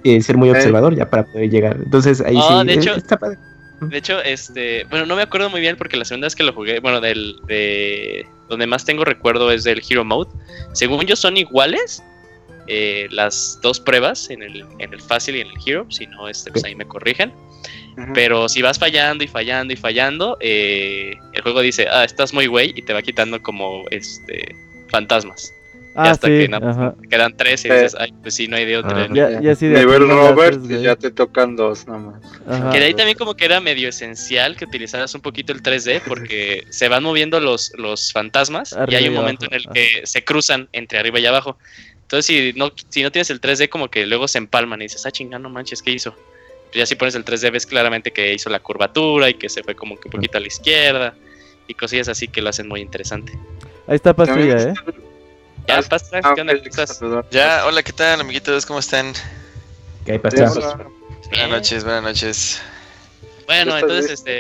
Y 0.03 0.21
ser 0.23 0.37
muy 0.37 0.49
Eh. 0.49 0.53
observador 0.53 0.95
ya 0.95 1.09
para 1.09 1.25
poder 1.25 1.49
llegar. 1.51 1.77
Entonces 1.83 2.21
ahí 2.21 2.37
Ah, 2.39 2.61
sí. 2.63 2.67
de 2.67 2.73
eh, 2.75 2.77
hecho- 2.77 2.95
está 2.95 3.17
padre. 3.19 3.39
De 3.81 3.99
hecho, 3.99 4.23
este, 4.23 4.85
bueno, 4.85 5.07
no 5.07 5.17
me 5.17 5.23
acuerdo 5.23 5.51
muy 5.51 5.61
bien 5.61 5.77
porque 5.77 5.97
la 5.97 6.05
segunda 6.05 6.27
vez 6.27 6.35
que 6.35 6.43
lo 6.43 6.53
jugué, 6.53 6.81
bueno, 6.81 7.01
del, 7.01 7.37
de 7.47 8.27
donde 8.49 8.67
más 8.67 8.85
tengo 8.85 9.05
recuerdo 9.05 9.51
es 9.51 9.65
del 9.65 9.83
Hero 9.89 10.05
Mode. 10.05 10.31
Según 10.73 11.05
yo 11.07 11.17
son 11.17 11.37
iguales 11.37 12.03
eh, 12.69 13.07
las 13.11 13.59
dos 13.63 13.79
pruebas 13.79 14.31
en 14.31 14.43
el, 14.43 14.65
en 14.79 14.93
el 14.93 15.01
fácil 15.01 15.37
y 15.37 15.41
en 15.41 15.49
el 15.49 15.55
Hero, 15.65 15.87
si 15.91 16.07
no, 16.07 16.29
este, 16.29 16.51
pues 16.51 16.65
ahí 16.65 16.75
me 16.75 16.87
corrigen. 16.87 17.33
Pero 18.13 18.47
si 18.51 18.61
vas 18.61 18.79
fallando 18.79 19.25
y 19.25 19.27
fallando 19.27 19.73
y 19.73 19.77
fallando, 19.77 20.37
eh, 20.41 21.15
el 21.33 21.41
juego 21.41 21.63
dice, 21.63 21.87
ah, 21.91 22.05
estás 22.05 22.35
muy 22.35 22.47
güey 22.47 22.75
y 22.77 22.83
te 22.83 22.93
va 22.93 23.01
quitando 23.01 23.43
como 23.43 23.85
este 23.91 24.55
fantasmas. 24.89 25.55
Y 25.97 25.99
Ah, 25.99 26.11
hasta 26.11 26.27
sí, 26.27 26.33
que 26.35 27.09
quedan 27.09 27.35
tres 27.37 27.65
y 27.65 27.71
dices, 27.71 27.97
ay, 27.99 28.13
pues 28.21 28.35
sí, 28.35 28.49
no 28.49 28.57
hay 28.57 28.67
de 28.67 28.77
otra. 28.77 29.05
Ah. 29.05 29.09
Ya, 29.11 29.41
ya 29.41 29.55
sí 29.55 29.67
de 29.67 29.79
Nivel 29.79 30.09
Robert 30.09 30.61
ya 30.69 30.95
te 30.95 31.11
tocan 31.11 31.57
dos 31.57 31.87
nomás. 31.87 32.23
Ajá. 32.47 32.71
Que 32.71 32.81
de 32.81 32.85
ahí 32.85 32.95
también 32.95 33.17
como 33.17 33.35
que 33.35 33.47
era 33.47 33.61
medio 33.61 33.89
esencial 33.89 34.57
que 34.57 34.67
utilizaras 34.67 35.15
un 35.15 35.23
poquito 35.23 35.55
el 35.55 35.63
3D 35.63 36.03
porque 36.07 36.65
se 36.69 36.89
van 36.89 37.03
moviendo 37.03 37.41
los, 37.41 37.73
los 37.79 38.13
fantasmas 38.13 38.77
y 38.89 38.95
hay 38.95 39.09
un 39.09 39.15
y 39.15 39.17
momento 39.17 39.47
abajo, 39.47 39.57
en 39.57 39.69
el 39.69 39.73
que 39.73 40.07
se 40.07 40.23
cruzan 40.23 40.69
entre 40.73 40.99
arriba 40.99 41.19
y 41.19 41.25
abajo. 41.25 41.57
Entonces 42.03 42.27
si 42.27 42.53
no, 42.59 42.73
si 42.91 43.03
no 43.03 43.11
tienes 43.11 43.31
el 43.31 43.41
3D 43.41 43.71
como 43.71 43.89
que 43.89 44.05
luego 44.05 44.29
se 44.29 44.37
empalman 44.37 44.83
y 44.83 44.85
dices, 44.85 45.07
ah 45.07 45.11
chingada, 45.11 45.39
no 45.39 45.49
manches, 45.49 45.83
¿qué 45.83 45.93
hizo? 45.93 46.15
Pero 46.71 46.81
ya 46.81 46.87
si 46.87 46.95
pones 46.95 47.15
el 47.15 47.25
3D 47.25 47.51
ves 47.53 47.65
claramente 47.65 48.13
que 48.13 48.35
hizo 48.35 48.51
la 48.51 48.61
curvatura 48.61 49.31
y 49.31 49.35
que 49.35 49.49
se 49.49 49.63
fue 49.63 49.75
como 49.75 49.99
que 49.99 50.09
un 50.09 50.13
poquito 50.13 50.37
a 50.37 50.41
la 50.41 50.47
izquierda 50.47 51.15
y 51.69 51.75
cosillas 51.75 52.09
así 52.09 52.29
que 52.29 52.43
lo 52.43 52.51
hacen 52.51 52.69
muy 52.69 52.81
interesante. 52.81 53.33
Ahí 53.87 53.97
está 53.97 54.15
pastilla, 54.15 54.61
¿eh? 54.63 54.75
Ya, 55.69 55.79
Ah, 55.79 55.83
Pastra, 55.89 56.21
ah, 56.23 56.33
¿qué 56.35 56.41
onda? 56.41 56.53
ok, 56.55 56.59
¿Cómo 56.61 56.69
estás? 56.71 56.97
saludar. 56.99 57.25
Ya, 57.31 57.65
hola, 57.67 57.83
¿qué 57.83 57.93
tal, 57.93 58.21
amiguitos? 58.21 58.65
¿Cómo 58.67 58.79
están? 58.79 59.13
Que 60.05 60.13
hay. 60.13 60.19
Buenas 60.19 60.55
noches, 61.51 61.85
buenas 61.85 62.03
noches. 62.03 62.63
Bueno, 63.47 63.77
¿Estás 63.77 63.83
entonces 63.83 64.25
bien? 64.25 64.39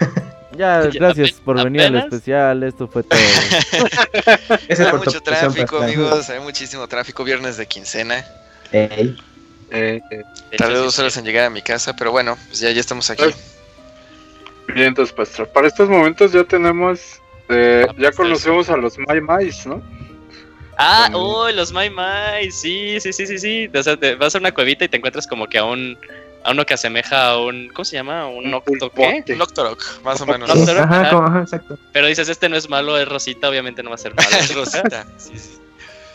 este... 0.00 0.22
Ya, 0.58 0.82
gracias 0.82 1.32
por 1.32 1.62
venir 1.64 1.80
al 1.82 1.94
especial. 1.96 2.62
Esto 2.64 2.86
fue 2.86 3.02
todo. 3.04 3.18
Ese 4.68 4.86
Hay 4.86 4.92
mucho 4.92 5.20
tráfico, 5.22 5.78
amigos. 5.78 6.28
Hay 6.28 6.40
muchísimo 6.40 6.86
tráfico. 6.88 7.24
Viernes 7.24 7.56
de 7.56 7.64
quincena. 7.66 8.22
Ey. 8.70 9.16
Eh, 9.70 9.98
eh, 10.10 10.22
Tardé 10.58 10.74
dos 10.74 10.98
horas 10.98 11.16
en 11.16 11.24
llegar 11.24 11.46
a 11.46 11.50
mi 11.50 11.62
casa, 11.62 11.96
pero 11.96 12.10
bueno, 12.12 12.36
pues 12.48 12.60
ya, 12.60 12.70
ya 12.70 12.80
estamos 12.80 13.08
aquí. 13.08 13.22
Pues, 13.22 13.36
Bien, 14.74 14.88
entonces, 14.88 15.14
Pastor. 15.14 15.48
Para 15.48 15.68
estos 15.68 15.88
momentos 15.88 16.32
ya 16.32 16.44
tenemos. 16.44 17.00
eh, 17.48 17.86
Ah, 17.88 17.92
ya 17.94 18.08
pues, 18.10 18.16
conocemos 18.16 18.68
a 18.68 18.76
los 18.76 18.98
Mai 18.98 19.22
Mais, 19.22 19.64
¿no? 19.66 19.80
Ah, 20.76 21.08
Con- 21.12 21.20
oh, 21.22 21.50
los 21.50 21.72
Mai 21.72 21.90
Mai, 21.90 22.50
sí, 22.50 22.98
sí, 23.00 23.12
sí, 23.12 23.26
sí, 23.26 23.38
sí. 23.38 23.70
O 23.74 23.82
sea, 23.82 23.96
te 23.96 24.14
vas 24.14 24.34
a 24.34 24.38
una 24.38 24.52
cuevita 24.52 24.84
y 24.84 24.88
te 24.88 24.96
encuentras 24.96 25.26
como 25.26 25.46
que 25.46 25.58
a 25.58 25.64
un, 25.64 25.96
a 26.44 26.50
uno 26.50 26.64
que 26.66 26.74
asemeja 26.74 27.30
a 27.30 27.38
un, 27.38 27.68
¿cómo 27.68 27.84
se 27.84 27.96
llama? 27.96 28.26
Un 28.26 28.46
Un 28.46 28.54
octo, 28.54 28.72
¿qué? 28.72 28.78
pulpote. 29.04 29.34
Un 29.34 29.42
Octorok, 29.42 29.84
más 30.02 30.20
o 30.20 30.26
menos. 30.26 30.50
Ajá, 30.50 30.82
ajá. 31.00 31.10
como- 31.10 31.26
ajá, 31.28 31.40
exacto. 31.42 31.78
Pero 31.92 32.06
dices, 32.06 32.28
este 32.28 32.48
no 32.48 32.56
es 32.56 32.68
malo, 32.68 32.98
es 32.98 33.06
Rosita, 33.08 33.48
obviamente 33.48 33.82
no 33.82 33.90
va 33.90 33.96
a 33.96 33.98
ser 33.98 34.14
malo. 34.14 34.28
Es 34.38 34.54
Rosita. 34.54 35.06
Sí, 35.18 35.38
sí. 35.38 35.58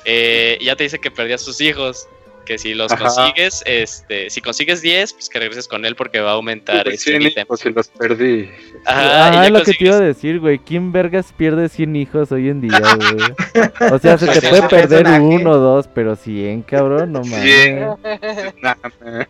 Eh, 0.06 0.58
y 0.62 0.66
ya 0.66 0.76
te 0.76 0.84
dice 0.84 1.00
que 1.00 1.12
perdió 1.12 1.36
a 1.36 1.38
sus 1.38 1.60
hijos, 1.62 2.08
que 2.48 2.58
si 2.58 2.74
los 2.74 2.92
Ajá. 2.92 3.04
consigues, 3.04 3.62
este, 3.66 4.30
si 4.30 4.40
consigues 4.42 4.82
10, 4.82 5.14
pues 5.14 5.28
que 5.30 5.40
regreses 5.40 5.68
con 5.68 5.84
él 5.86 5.96
porque 5.96 6.20
va 6.22 6.30
a 6.32 6.34
aumentar 6.34 6.84
Tuve 6.86 6.94
este 6.96 7.12
100 7.12 7.22
ítem. 7.24 7.44
hijos 7.44 7.66
y 7.66 7.70
los 7.72 7.88
perdí. 7.90 8.50
Ajá, 8.86 9.28
Ah, 9.28 9.32
y 9.32 9.36
ya 9.36 9.46
es 9.48 9.52
lo 9.52 9.64
que 9.64 9.74
te 9.74 9.84
iba 9.84 9.96
a 9.96 10.00
consigues- 10.00 10.06
decir, 10.16 10.40
güey. 10.40 10.60
¿Quién 10.60 10.92
vergas 10.94 11.34
pierde 11.36 11.68
100 11.70 11.96
hijos 11.98 12.32
hoy 12.32 12.50
en 12.50 12.62
día, 12.62 12.80
güey? 12.80 13.18
O 13.94 14.00
sea, 14.00 14.18
se 14.18 14.26
te 14.28 14.32
Pues 14.40 14.50
puede 14.50 14.60
ese 14.60 14.68
perder 14.70 15.04
personaje. 15.04 15.24
uno 15.36 15.52
o 15.52 15.58
dos, 15.58 15.88
pero 15.94 16.16
100, 16.16 16.62
cabrón, 16.64 17.12
no 17.12 17.22
mames. 17.22 17.42
100. 17.64 17.88
Nah, 18.62 18.74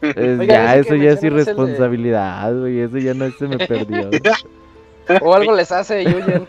Es- 0.01 0.39
Oigan, 0.39 0.47
ya, 0.47 0.75
eso 0.75 0.95
ya 0.95 1.11
es 1.11 1.17
es 1.17 1.23
el 1.23 1.29
de- 1.35 1.41
irresponsabilidad, 1.41 2.53
güey. 2.55 2.79
Eso 2.81 2.97
ya 2.99 3.13
no 3.13 3.29
se 3.31 3.47
me 3.47 3.57
perdió. 3.57 4.09
O 5.21 5.33
algo 5.33 5.55
les 5.55 5.71
hace 5.71 6.03
y 6.03 6.07
huyen. 6.07 6.45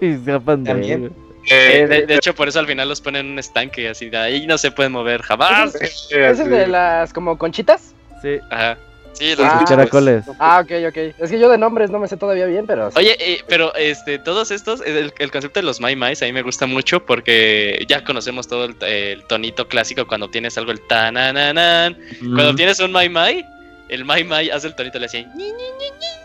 y 0.00 0.08
de 0.14 0.40
También. 0.40 0.82
él, 0.90 0.98
güey. 1.00 1.29
Eh, 1.48 1.80
eh, 1.82 1.86
de, 1.86 2.06
de 2.06 2.14
hecho, 2.16 2.34
por 2.34 2.48
eso 2.48 2.58
al 2.60 2.66
final 2.66 2.88
los 2.88 3.00
ponen 3.00 3.26
en 3.26 3.32
un 3.32 3.38
estanque, 3.38 3.88
así 3.88 4.10
de 4.10 4.16
ahí 4.18 4.46
no 4.46 4.58
se 4.58 4.70
pueden 4.70 4.92
mover 4.92 5.22
jamás. 5.22 5.74
eh, 5.76 6.30
¿Es 6.30 6.38
el 6.40 6.50
de 6.50 6.66
las 6.66 7.12
como 7.12 7.38
conchitas? 7.38 7.94
Sí, 8.22 8.38
Ajá. 8.50 8.76
Sí, 9.12 9.30
los 9.36 9.40
Ah, 9.40 9.64
caracoles. 9.68 10.24
Ah, 10.38 10.60
ok, 10.64 10.70
ok. 10.88 10.96
Es 11.18 11.30
que 11.30 11.38
yo 11.38 11.50
de 11.50 11.58
nombres 11.58 11.90
no 11.90 11.98
me 11.98 12.06
sé 12.08 12.16
todavía 12.16 12.46
bien, 12.46 12.64
pero. 12.66 12.90
sí. 12.90 12.98
Oye, 13.00 13.16
eh, 13.18 13.40
pero 13.48 13.74
este, 13.74 14.18
todos 14.18 14.50
estos, 14.52 14.80
el, 14.82 15.12
el 15.18 15.30
concepto 15.32 15.60
de 15.60 15.66
los 15.66 15.80
Mai 15.80 15.96
Mais 15.96 16.22
a 16.22 16.26
mí 16.26 16.32
me 16.32 16.42
gusta 16.42 16.66
mucho 16.66 17.04
porque 17.04 17.84
ya 17.88 18.04
conocemos 18.04 18.46
todo 18.46 18.66
el, 18.66 18.76
el 18.84 19.24
tonito 19.24 19.66
clásico 19.66 20.06
cuando 20.06 20.30
tienes 20.30 20.56
algo 20.56 20.70
el 20.70 20.80
tanananan. 20.86 21.98
Cuando 22.20 22.54
tienes 22.54 22.78
un 22.80 22.92
Mai 22.92 23.08
Mai, 23.08 23.44
el 23.88 24.04
Mai 24.04 24.22
Mai 24.24 24.48
hace 24.50 24.68
el 24.68 24.74
tonito, 24.76 24.98
le 24.98 25.06
hacía. 25.06 25.22
"Ñi". 25.34 25.52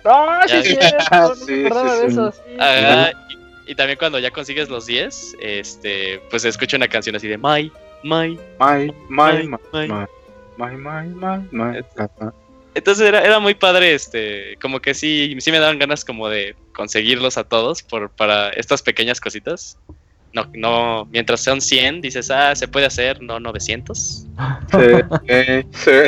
¡Ah, 0.06 0.44
sí, 0.48 0.54
Ya. 0.54 0.60
es 0.60 0.68
cierto! 0.68 1.06
No 1.12 1.36
Sí, 1.36 1.66
acordaba 1.66 1.90
sí, 1.96 2.02
de 2.02 2.08
sí. 2.08 2.14
esos. 2.14 2.36
Ajá, 2.60 3.12
y, 3.30 3.38
y 3.68 3.76
también 3.76 3.98
cuando 3.98 4.20
ya 4.20 4.32
consigues 4.32 4.70
los 4.70 4.86
10, 4.86 5.38
este, 5.40 6.22
pues 6.30 6.42
se 6.44 6.50
escucha 6.50 6.78
una 6.78 6.88
canción 6.88 7.16
así 7.16 7.28
de 7.28 7.38
My, 7.38 7.72
my, 8.04 8.40
my, 8.60 8.92
my, 9.10 9.48
my, 9.48 10.78
my, 10.78 11.08
my, 11.08 11.50
my. 11.52 11.84
Entonces 12.76 13.08
era, 13.08 13.22
era 13.24 13.40
muy 13.40 13.54
padre, 13.54 13.94
este, 13.94 14.58
como 14.62 14.82
que 14.82 14.94
sí, 14.94 15.36
sí 15.40 15.52
me 15.52 15.60
daban 15.60 15.80
ganas 15.80 16.04
como 16.04 16.28
de 16.28 16.56
conseguirlos 16.74 17.38
a 17.38 17.46
todos 17.46 17.82
por, 17.82 18.10
para 18.10 18.50
estas 18.50 18.82
pequeñas 18.82 19.22
cositas. 19.22 19.78
No, 20.36 20.46
no, 20.54 21.08
mientras 21.12 21.40
sean 21.40 21.62
100, 21.62 22.02
dices, 22.02 22.30
ah, 22.30 22.54
se 22.56 22.68
puede 22.68 22.86
hacer, 22.86 23.22
no 23.22 23.40
900. 23.40 24.26
Se, 24.70 25.06
eh, 25.30 25.66
se, 25.72 26.08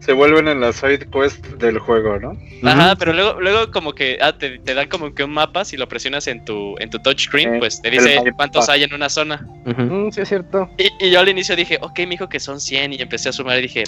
se 0.00 0.12
vuelven 0.14 0.48
en 0.48 0.62
la 0.62 0.72
side 0.72 1.06
quest 1.10 1.44
del 1.58 1.78
juego, 1.78 2.18
¿no? 2.18 2.32
Ajá, 2.66 2.96
pero 2.96 3.12
luego, 3.12 3.38
luego 3.38 3.70
como 3.70 3.92
que 3.92 4.16
ah, 4.22 4.32
te, 4.32 4.58
te 4.60 4.72
dan 4.72 4.88
como 4.88 5.14
que 5.14 5.22
un 5.22 5.32
mapa, 5.32 5.66
si 5.66 5.76
lo 5.76 5.86
presionas 5.86 6.26
en 6.28 6.46
tu, 6.46 6.76
en 6.78 6.88
tu 6.88 6.98
touchscreen, 6.98 7.56
Eh, 7.56 7.58
pues 7.58 7.82
te 7.82 7.90
dice 7.90 8.22
cuántos 8.36 8.70
hay 8.70 8.84
en 8.84 8.94
una 8.94 9.10
zona. 9.10 9.46
Mm, 9.66 10.10
sí, 10.12 10.22
es 10.22 10.28
cierto. 10.30 10.70
Y, 10.78 10.88
y 11.04 11.10
yo 11.10 11.20
al 11.20 11.28
inicio 11.28 11.54
dije, 11.54 11.78
ok, 11.82 11.98
me 11.98 12.06
dijo 12.06 12.30
que 12.30 12.40
son 12.40 12.58
100 12.58 12.94
y 12.94 13.02
empecé 13.02 13.28
a 13.28 13.32
sumar 13.32 13.58
y 13.58 13.62
dije, 13.62 13.84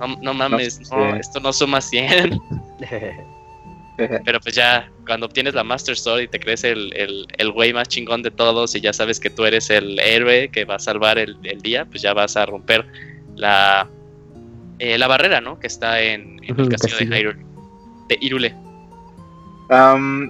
no, 0.00 0.16
no 0.22 0.32
mames, 0.32 0.90
No, 0.90 1.10
no, 1.10 1.16
esto 1.16 1.38
no 1.38 1.52
suma 1.52 1.82
100. 1.82 2.40
Pero 3.96 4.40
pues 4.40 4.54
ya, 4.54 4.90
cuando 5.06 5.26
obtienes 5.26 5.54
la 5.54 5.64
Master 5.64 5.96
Sword 5.96 6.22
y 6.22 6.28
te 6.28 6.38
crees 6.38 6.64
el, 6.64 6.94
el, 6.94 7.26
el 7.38 7.52
güey 7.52 7.72
más 7.72 7.88
chingón 7.88 8.22
de 8.22 8.30
todos 8.30 8.74
y 8.74 8.80
ya 8.80 8.92
sabes 8.92 9.18
que 9.18 9.30
tú 9.30 9.44
eres 9.44 9.70
el 9.70 9.98
héroe 9.98 10.50
que 10.50 10.64
va 10.64 10.74
a 10.74 10.78
salvar 10.78 11.18
el, 11.18 11.36
el 11.44 11.60
día, 11.62 11.86
pues 11.86 12.02
ya 12.02 12.12
vas 12.12 12.36
a 12.36 12.46
romper 12.46 12.84
la, 13.36 13.88
eh, 14.78 14.98
la 14.98 15.06
barrera, 15.06 15.40
¿no? 15.40 15.58
Que 15.58 15.66
está 15.66 16.00
en, 16.00 16.40
en 16.44 16.60
el 16.60 16.68
castillo 16.68 16.98
de. 16.98 17.06
Hyrule. 17.06 17.46
De 18.08 18.18
Irule. 18.20 18.54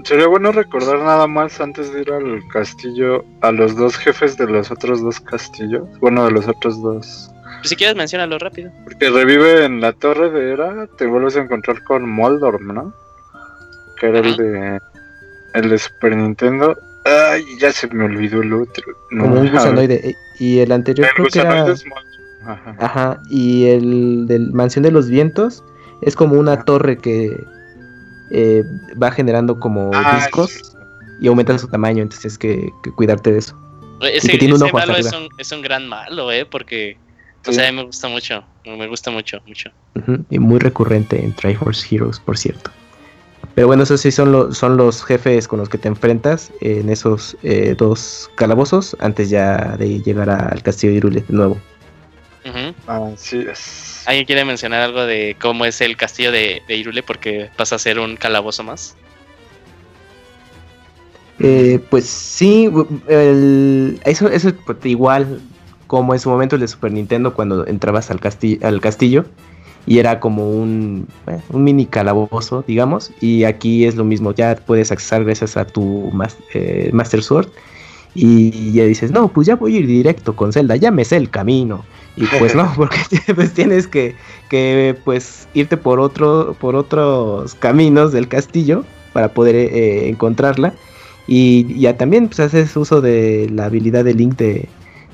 Sería 0.05 0.27
bueno 0.29 0.51
recordar 0.53 0.99
nada 1.01 1.27
más 1.27 1.61
antes 1.61 1.93
de 1.93 2.01
ir 2.01 2.11
al 2.11 2.47
castillo 2.49 3.25
a 3.43 3.53
los 3.53 3.77
dos 3.77 3.97
jefes 3.99 4.37
de 4.39 4.47
los 4.47 4.71
otros 4.71 5.03
dos 5.03 5.21
castillos. 5.21 5.87
Bueno, 6.01 6.25
de 6.25 6.31
los 6.31 6.49
otros 6.49 6.81
dos. 6.81 7.31
Pues 7.59 7.69
si 7.69 7.77
quieres, 7.77 7.97
menciónalo 7.97 8.39
rápido. 8.39 8.71
Porque 8.85 9.11
revive 9.11 9.65
en 9.65 9.81
la 9.81 9.93
torre 9.93 10.31
de 10.31 10.53
Era, 10.53 10.87
te 10.97 11.07
vuelves 11.07 11.37
a 11.37 11.41
encontrar 11.43 11.83
con 11.85 12.09
Moldorm, 12.09 12.73
¿no? 12.73 12.95
Que 14.01 14.07
era 14.09 14.21
el 14.21 14.37
de 14.37 14.81
el 15.55 15.71
de 15.71 15.79
Super 15.79 16.17
Nintendo. 16.17 16.77
Ay, 17.05 17.45
ya 17.61 17.73
se 17.73 17.87
me 17.89 18.05
olvidó 18.05 18.43
el 18.43 18.53
otro. 18.53 18.85
No, 19.11 19.25
Como 19.25 19.41
un 19.41 19.51
gusanoide. 19.51 20.15
Y 20.39 20.59
el 20.59 20.73
anterior 20.73 21.07
El 21.09 21.15
creo 21.15 21.27
que 21.29 21.39
era... 21.39 21.73
es. 21.73 21.85
Ajá. 22.45 22.77
Ajá, 22.79 23.23
y 23.29 23.67
el 23.67 24.27
del 24.27 24.53
Mansión 24.53 24.83
de 24.85 24.91
los 24.93 25.09
Vientos 25.09 25.65
es 26.03 26.15
como 26.15 26.39
una 26.39 26.63
torre 26.65 26.97
que 26.99 27.37
eh, 28.31 28.63
va 29.03 29.11
generando 29.11 29.59
como 29.59 29.91
Ah, 29.95 30.17
discos 30.17 30.51
sí. 30.53 30.63
y 31.21 31.29
aumenta 31.29 31.59
su 31.59 31.69
tamaño, 31.69 32.03
entonces 32.03 32.33
es 32.33 32.39
que, 32.39 32.71
que 32.85 32.91
cuidarte 32.93 33.33
de 33.33 33.39
eso. 33.39 33.59
Ese, 34.03 34.29
que 34.29 34.39
tiene 34.39 34.55
un 34.55 34.61
ese 34.61 34.67
ojo 34.69 34.79
hasta 34.79 34.93
malo 34.93 35.01
es 35.07 35.13
un, 35.13 35.29
es 35.39 35.51
un 35.53 35.63
gran 35.63 35.89
malo, 35.89 36.31
¿eh? 36.31 36.45
Porque, 36.45 36.99
o 37.49 37.53
sea, 37.53 37.67
a 37.69 37.73
mí 37.73 37.77
me 37.79 37.85
gusta 37.85 38.09
mucho. 38.09 38.45
Me 38.65 38.87
gusta 38.87 39.11
mucho, 39.11 39.41
mucho. 39.47 39.71
Y 40.29 40.39
muy 40.39 40.59
recurrente 40.59 41.25
en 41.25 41.33
Triforce 41.35 41.95
Heroes, 41.95 42.21
por 42.21 42.37
cierto. 42.37 42.71
Pero 43.55 43.69
bueno, 43.69 43.85
esos 43.85 44.01
sí 44.03 44.11
son, 44.11 44.33
los 44.33 44.59
son 44.59 44.77
los 44.77 45.03
jefes 45.03 45.49
con 45.49 45.59
los 45.59 45.69
que 45.71 45.79
te 45.79 45.89
enfrentas 45.89 46.53
en 46.61 46.91
esos 46.91 47.37
eh, 47.43 47.75
dos 47.79 48.31
calabozos 48.35 48.95
antes 49.01 49.31
ya 49.31 49.77
de 49.79 50.01
llegar 50.03 50.29
a- 50.29 50.49
al 50.49 50.63
castillo 50.63 50.93
de 50.93 50.97
Irule 50.99 51.21
de 51.27 51.35
nuevo. 51.35 51.57
Ujú. 52.45 52.75
Así 52.87 53.39
es. 53.51 54.03
¿Alguien 54.07 54.27
quiere 54.27 54.45
mencionar 54.45 54.83
algo 54.83 55.05
de 55.07 55.37
cómo 55.41 55.65
es 55.65 55.81
el 55.81 55.97
castillo 55.97 56.31
de, 56.33 56.63
de 56.69 56.77
Irule? 56.77 57.03
Porque 57.03 57.51
pasa 57.57 57.77
a 57.77 57.79
ser 57.79 57.99
un 57.99 58.17
calabozo 58.17 58.63
más. 58.63 58.95
Eh, 61.39 61.81
pues 61.91 62.07
sí, 62.07 62.71
el- 63.09 64.01
eso, 64.05 64.29
eso 64.29 64.53
pues, 64.65 64.79
igual 64.85 65.41
como 65.87 66.15
en 66.15 66.21
su 66.21 66.29
momento 66.31 66.57
el 66.57 66.63
de 66.63 66.69
Super 66.69 66.93
Nintendo 66.93 67.35
cuando 67.35 67.67
entrabas 67.67 68.11
al, 68.11 68.21
casti- 68.21 68.63
al 68.65 68.81
castillo 68.81 69.27
y 69.87 69.99
era 69.99 70.19
como 70.21 70.51
un, 70.51 71.07
eh, 71.29 71.41
un 71.51 71.65
mini 71.65 71.87
calabozo, 71.87 72.65
digamos, 72.67 73.13
y 73.21 73.45
aquí 73.45 73.85
es 73.85 73.95
lo 73.95 74.05
mismo, 74.05 74.33
ya 74.35 74.57
puedes 74.57 74.91
accesar 74.91 75.25
gracias 75.25 75.57
a 75.57 75.65
tu 75.65 76.13
eh, 76.55 76.91
Master 76.93 77.23
Sword 77.23 77.49
y 78.15 78.73
ya 78.73 78.85
dices, 78.85 79.11
no, 79.11 79.29
pues 79.29 79.47
ya 79.47 79.57
voy 79.57 79.77
a 79.77 79.79
ir 79.81 79.87
directo 79.87 80.35
con 80.35 80.53
Zelda, 80.53 80.77
ya 80.77 80.91
me 80.91 81.05
sé 81.05 81.17
el 81.17 81.31
camino. 81.31 81.85
Y 82.17 82.25
pues 82.39 82.55
no, 82.55 82.73
porque 82.77 82.99
pues 83.35 83.53
tienes 83.53 83.87
que, 83.87 84.17
que 84.49 84.97
pues 85.05 85.47
irte 85.55 85.77
por 85.77 86.01
otro, 86.01 86.57
por 86.59 86.77
otros 86.77 87.55
caminos 87.55 88.13
del 88.13 88.27
castillo 88.27 88.85
para 89.13 89.29
poder 89.29 89.55
eh, 89.57 90.09
encontrarla. 90.09 90.75
Y 91.29 91.79
ya 91.79 91.97
también 91.97 92.29
pues, 92.29 92.41
haces 92.41 92.75
uso 92.77 93.01
de 93.01 93.51
la 93.53 93.67
habilidad 93.67 94.05
de 94.05 94.15
Link 94.15 94.37
de, 94.37 94.69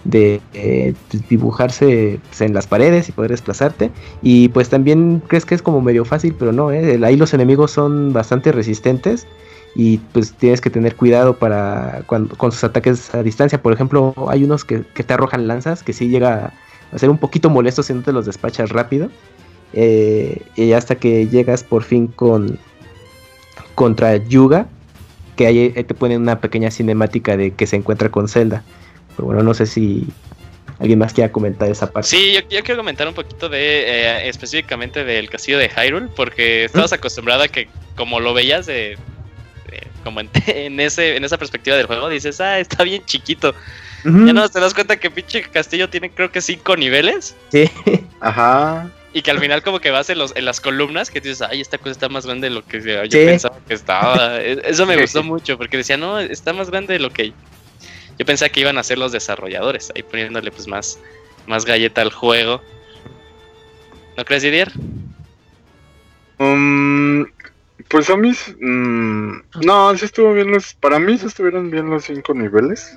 de 0.04 0.40
eh, 0.54 0.94
dibujarse 1.28 2.18
pues, 2.28 2.40
en 2.40 2.54
las 2.54 2.66
paredes 2.66 3.08
y 3.08 3.12
poder 3.12 3.30
desplazarte. 3.30 3.90
Y 4.22 4.48
pues 4.48 4.68
también 4.68 5.22
crees 5.26 5.44
que 5.44 5.54
es 5.54 5.62
como 5.62 5.80
medio 5.80 6.04
fácil, 6.04 6.34
pero 6.38 6.52
no, 6.52 6.72
¿eh? 6.72 7.00
ahí 7.04 7.16
los 7.16 7.34
enemigos 7.34 7.70
son 7.70 8.12
bastante 8.12 8.52
resistentes. 8.52 9.26
Y 9.74 9.98
pues 10.12 10.34
tienes 10.34 10.60
que 10.60 10.68
tener 10.68 10.96
cuidado 10.96 11.38
para 11.38 12.02
cuando, 12.06 12.36
con 12.36 12.52
sus 12.52 12.62
ataques 12.62 13.14
a 13.14 13.22
distancia. 13.22 13.62
Por 13.62 13.72
ejemplo, 13.72 14.14
hay 14.28 14.44
unos 14.44 14.66
que, 14.66 14.82
que 14.94 15.02
te 15.02 15.14
arrojan 15.14 15.46
lanzas, 15.46 15.82
que 15.82 15.94
sí 15.94 16.08
llega 16.08 16.52
a 16.92 16.98
ser 16.98 17.08
un 17.08 17.16
poquito 17.16 17.48
molesto 17.48 17.82
si 17.82 17.94
no 17.94 18.02
te 18.02 18.12
los 18.12 18.26
despachas 18.26 18.70
rápido. 18.70 19.08
Eh, 19.72 20.42
y 20.56 20.72
hasta 20.72 20.96
que 20.96 21.28
llegas 21.28 21.64
por 21.64 21.82
fin 21.82 22.06
con 22.06 22.58
contra 23.74 24.16
Yuga, 24.16 24.66
que 25.36 25.46
ahí 25.46 25.72
ahí 25.74 25.84
te 25.84 25.94
ponen 25.94 26.20
una 26.20 26.40
pequeña 26.40 26.70
cinemática 26.70 27.36
de 27.36 27.52
que 27.52 27.66
se 27.66 27.76
encuentra 27.76 28.10
con 28.10 28.28
Zelda. 28.28 28.62
Pero 29.16 29.26
bueno, 29.26 29.42
no 29.42 29.54
sé 29.54 29.66
si 29.66 30.06
alguien 30.78 30.98
más 30.98 31.12
quiera 31.12 31.30
comentar 31.30 31.70
esa 31.70 31.90
parte. 31.92 32.08
Sí, 32.08 32.32
yo, 32.32 32.40
yo 32.48 32.62
quiero 32.64 32.76
comentar 32.78 33.06
un 33.06 33.14
poquito 33.14 33.48
de 33.48 33.58
eh, 33.86 34.28
específicamente 34.28 35.04
del 35.04 35.28
castillo 35.30 35.58
de 35.58 35.68
Hyrule, 35.68 36.08
porque 36.16 36.64
estabas 36.64 36.92
acostumbrada 36.92 37.44
a 37.44 37.48
que 37.48 37.68
como 37.96 38.20
lo 38.20 38.34
veías 38.34 38.66
de, 38.66 38.96
de- 39.70 39.86
como 40.02 40.20
en, 40.20 40.28
en 40.46 40.80
ese 40.80 41.16
en 41.16 41.24
esa 41.24 41.38
perspectiva 41.38 41.76
del 41.76 41.86
juego, 41.86 42.08
dices, 42.08 42.40
ah, 42.40 42.58
está 42.58 42.84
bien 42.84 43.04
chiquito. 43.04 43.54
Ya 44.04 44.32
no 44.32 44.48
te 44.48 44.58
das 44.58 44.74
cuenta 44.74 44.96
que 44.96 45.12
pinche 45.12 45.42
castillo 45.42 45.88
tiene 45.88 46.10
creo 46.10 46.32
que 46.32 46.40
cinco 46.42 46.74
niveles 46.76 47.36
sí. 47.52 47.70
Ajá. 48.18 48.90
y 49.12 49.22
que 49.22 49.30
al 49.30 49.38
final 49.38 49.62
como 49.62 49.78
que 49.78 49.92
vas 49.92 50.10
en, 50.10 50.18
los, 50.18 50.34
en 50.34 50.44
las 50.44 50.60
columnas 50.60 51.08
que 51.08 51.20
dices, 51.20 51.40
ay, 51.40 51.60
esta 51.60 51.78
cosa 51.78 51.90
está 51.92 52.08
más 52.08 52.26
grande 52.26 52.48
de 52.48 52.54
lo 52.56 52.66
que 52.66 52.80
yo 52.82 53.02
Sí. 53.04 53.24
pensaba 53.26 53.58
que 53.68 53.74
estaba. 53.74 54.40
E- 54.42 54.60
Eso 54.64 54.86
me 54.86 54.96
gustó 55.00 55.22
mucho 55.22 55.56
porque 55.56 55.76
decía, 55.76 55.96
no, 55.96 56.18
está 56.18 56.52
más 56.52 56.68
grande 56.68 56.94
de 56.94 56.98
lo 56.98 57.10
que 57.10 57.32
yo 58.18 58.26
pensaba 58.26 58.48
que 58.48 58.60
iban 58.60 58.78
a 58.78 58.82
ser 58.82 58.98
los 58.98 59.12
desarrolladores, 59.12 59.92
ahí 59.94 60.02
poniéndole 60.02 60.50
pues 60.50 60.68
más, 60.68 60.98
más 61.46 61.64
galleta 61.64 62.02
al 62.02 62.12
juego. 62.12 62.60
¿No 64.16 64.24
crees, 64.24 64.42
Didier? 64.42 64.72
Um, 66.38 67.24
pues 67.88 68.10
a 68.10 68.16
mí, 68.16 68.32
mm, 68.60 69.32
no, 69.64 69.96
sí 69.96 70.04
estuvo 70.04 70.32
bien 70.32 70.50
los, 70.50 70.74
para 70.74 70.98
mí 70.98 71.16
sí 71.18 71.26
estuvieron 71.26 71.70
bien 71.70 71.88
los 71.88 72.04
cinco 72.04 72.34
niveles. 72.34 72.96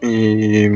Y 0.00 0.66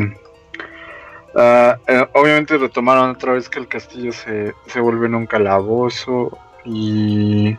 eh, 1.39 2.07
obviamente 2.15 2.57
retomaron 2.57 3.11
otra 3.11 3.33
vez 3.33 3.49
que 3.49 3.59
el 3.59 3.69
castillo 3.69 4.13
se, 4.13 4.55
se 4.67 4.81
vuelve 4.81 5.07
en 5.07 5.15
un 5.15 5.27
calabozo. 5.27 6.37
Y 6.65 7.57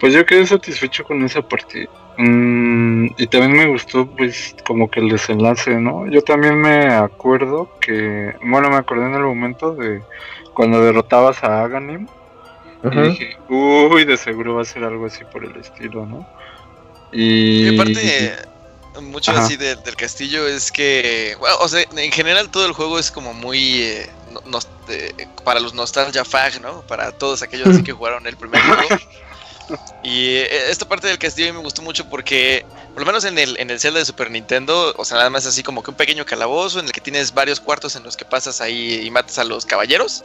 pues 0.00 0.12
yo 0.12 0.26
quedé 0.26 0.46
satisfecho 0.46 1.04
con 1.04 1.22
esa 1.24 1.46
parte. 1.46 1.88
Mm, 2.24 3.06
y 3.16 3.26
también 3.26 3.52
me 3.52 3.66
gustó 3.66 4.06
pues 4.06 4.54
como 4.64 4.88
que 4.88 5.00
el 5.00 5.08
desenlace, 5.08 5.80
¿no? 5.80 6.08
Yo 6.08 6.22
también 6.22 6.54
me 6.60 6.86
acuerdo 6.86 7.72
que, 7.80 8.32
bueno, 8.42 8.70
me 8.70 8.76
acordé 8.76 9.06
en 9.06 9.14
el 9.14 9.22
momento 9.24 9.74
de 9.74 10.04
cuando 10.54 10.80
derrotabas 10.84 11.42
a 11.42 11.64
Aganim. 11.64 12.06
Y 12.84 12.86
Ujú. 12.86 13.02
dije, 13.02 13.36
uy, 13.48 14.04
de 14.04 14.16
seguro 14.16 14.54
va 14.54 14.62
a 14.62 14.66
ser 14.66 14.84
algo 14.84 15.06
así 15.06 15.24
por 15.24 15.44
el 15.44 15.56
estilo, 15.56 16.06
¿no? 16.06 16.24
Y, 17.10 17.66
Y 17.66 17.74
aparte, 17.74 18.36
mucho 19.00 19.32
Ajá. 19.32 19.44
así 19.44 19.56
de- 19.56 19.76
del 19.76 19.96
castillo 19.96 20.46
es 20.46 20.70
que, 20.70 21.34
bueno, 21.40 21.56
o 21.60 21.68
sea, 21.68 21.84
en 21.96 22.12
general 22.12 22.50
todo 22.50 22.66
el 22.66 22.72
juego 22.72 22.98
es 23.00 23.10
como 23.10 23.34
muy 23.34 23.82
eh, 23.82 24.06
no- 24.44 24.60
eh, 24.88 25.12
para 25.44 25.58
los 25.60 25.74
nostalgia 25.74 26.24
fag, 26.24 26.60
¿no? 26.60 26.82
Para 26.84 27.10
todos 27.12 27.42
aquellos 27.42 27.68
así 27.68 27.82
que 27.82 27.92
jugaron 27.98 28.26
el 28.26 28.36
primer 28.36 28.60
juego. 28.62 28.88
Y 30.04 30.34
eh, 30.34 30.70
esta 30.70 30.86
parte 30.86 31.06
del 31.06 31.18
castillo 31.18 31.54
me 31.54 31.60
gustó 31.60 31.80
mucho 31.80 32.08
porque, 32.08 32.66
por 32.92 33.02
lo 33.02 33.06
menos 33.06 33.24
en 33.24 33.38
el, 33.38 33.56
en 33.58 33.70
el 33.70 33.78
Zelda 33.78 34.00
de 34.00 34.04
Super 34.04 34.30
Nintendo, 34.30 34.92
o 34.96 35.04
sea, 35.04 35.18
nada 35.18 35.30
más 35.30 35.46
así 35.46 35.62
como 35.62 35.82
que 35.82 35.90
un 35.90 35.96
pequeño 35.96 36.26
calabozo 36.26 36.80
en 36.80 36.86
el 36.86 36.92
que 36.92 37.00
tienes 37.00 37.32
varios 37.32 37.60
cuartos 37.60 37.94
en 37.94 38.02
los 38.02 38.16
que 38.16 38.24
pasas 38.24 38.60
ahí 38.60 39.00
y 39.04 39.10
matas 39.10 39.38
a 39.38 39.44
los 39.44 39.64
caballeros 39.64 40.24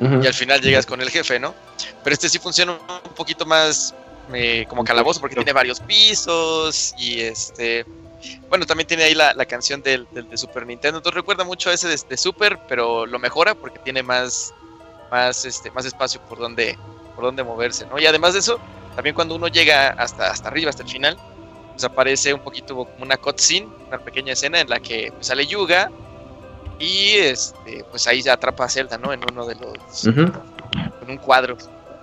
y 0.00 0.26
al 0.26 0.34
final 0.34 0.60
llegas 0.60 0.86
con 0.86 1.00
el 1.00 1.10
jefe, 1.10 1.38
¿no? 1.38 1.54
Pero 2.02 2.14
este 2.14 2.28
sí 2.28 2.38
funciona 2.38 2.72
un 2.72 3.14
poquito 3.14 3.46
más 3.46 3.94
eh, 4.32 4.66
como 4.68 4.84
calabozo 4.84 5.20
porque 5.20 5.36
tiene 5.36 5.52
varios 5.52 5.80
pisos 5.80 6.94
y 6.98 7.20
este... 7.20 7.84
Bueno, 8.48 8.64
también 8.64 8.86
tiene 8.86 9.04
ahí 9.04 9.14
la, 9.14 9.34
la 9.34 9.44
canción 9.44 9.82
del, 9.82 10.06
del 10.12 10.28
de 10.28 10.36
Super 10.38 10.66
Nintendo. 10.66 10.98
Entonces 10.98 11.14
recuerda 11.14 11.44
mucho 11.44 11.70
a 11.70 11.74
ese 11.74 11.88
de, 11.88 12.00
de 12.08 12.16
Super, 12.16 12.58
pero 12.68 13.04
lo 13.04 13.18
mejora 13.18 13.54
porque 13.54 13.78
tiene 13.80 14.02
más, 14.02 14.52
más, 15.10 15.44
este, 15.44 15.70
más 15.70 15.84
espacio 15.84 16.20
por 16.22 16.38
donde, 16.38 16.78
por 17.14 17.24
dónde 17.24 17.42
moverse, 17.44 17.86
¿no? 17.86 17.98
Y 17.98 18.06
además 18.06 18.32
de 18.34 18.40
eso, 18.40 18.58
también 18.94 19.14
cuando 19.14 19.34
uno 19.34 19.48
llega 19.48 19.88
hasta, 19.90 20.30
hasta 20.30 20.48
arriba, 20.48 20.70
hasta 20.70 20.82
el 20.82 20.88
final, 20.88 21.18
pues 21.72 21.84
aparece 21.84 22.32
un 22.34 22.40
poquito 22.40 22.74
como 22.74 22.88
una 23.00 23.16
cutscene, 23.16 23.68
una 23.88 23.98
pequeña 23.98 24.32
escena 24.32 24.60
en 24.60 24.68
la 24.68 24.80
que 24.80 25.10
pues, 25.12 25.26
sale 25.26 25.46
Yuga 25.46 25.90
y 26.78 27.12
este, 27.16 27.84
pues 27.90 28.06
ahí 28.06 28.22
se 28.22 28.30
atrapa 28.30 28.64
a 28.64 28.68
Zelda, 28.68 28.98
¿no? 28.98 29.12
En 29.12 29.20
uno 29.30 29.46
de 29.46 29.54
los. 29.56 30.04
Ujú. 30.06 30.20
en 30.22 31.10
un 31.10 31.16
cuadro. 31.18 31.56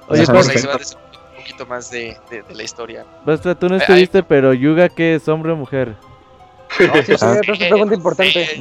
Oye, 0.08 0.22
Entonces, 0.22 0.30
Ajá, 0.30 0.34
pues, 0.34 0.50
ahí 0.50 0.58
se 0.58 0.68
va 0.68 0.74
a 0.76 0.78
descubrir 0.78 1.20
un 1.32 1.36
poquito 1.38 1.66
más 1.66 1.90
de, 1.92 2.18
de- 2.30 2.44
de 2.44 2.56
la 2.56 2.64
historia. 2.64 3.06
Bastra, 3.26 3.56
tú 3.56 3.68
no 3.68 3.76
Ay, 3.76 3.82
estuviste, 3.82 4.24
pero 4.24 4.54
Yuga, 4.54 4.90
¿qué 4.90 5.16
es 5.16 5.28
hombre 5.28 5.52
o 5.52 5.56
mujer? 5.56 5.96
No, 6.80 6.94
sí, 6.96 7.04
sí, 7.06 7.16
Ah. 7.22 7.40
es 7.42 7.48
una 7.50 7.58
pregunta 7.70 7.96
importante. 7.96 8.56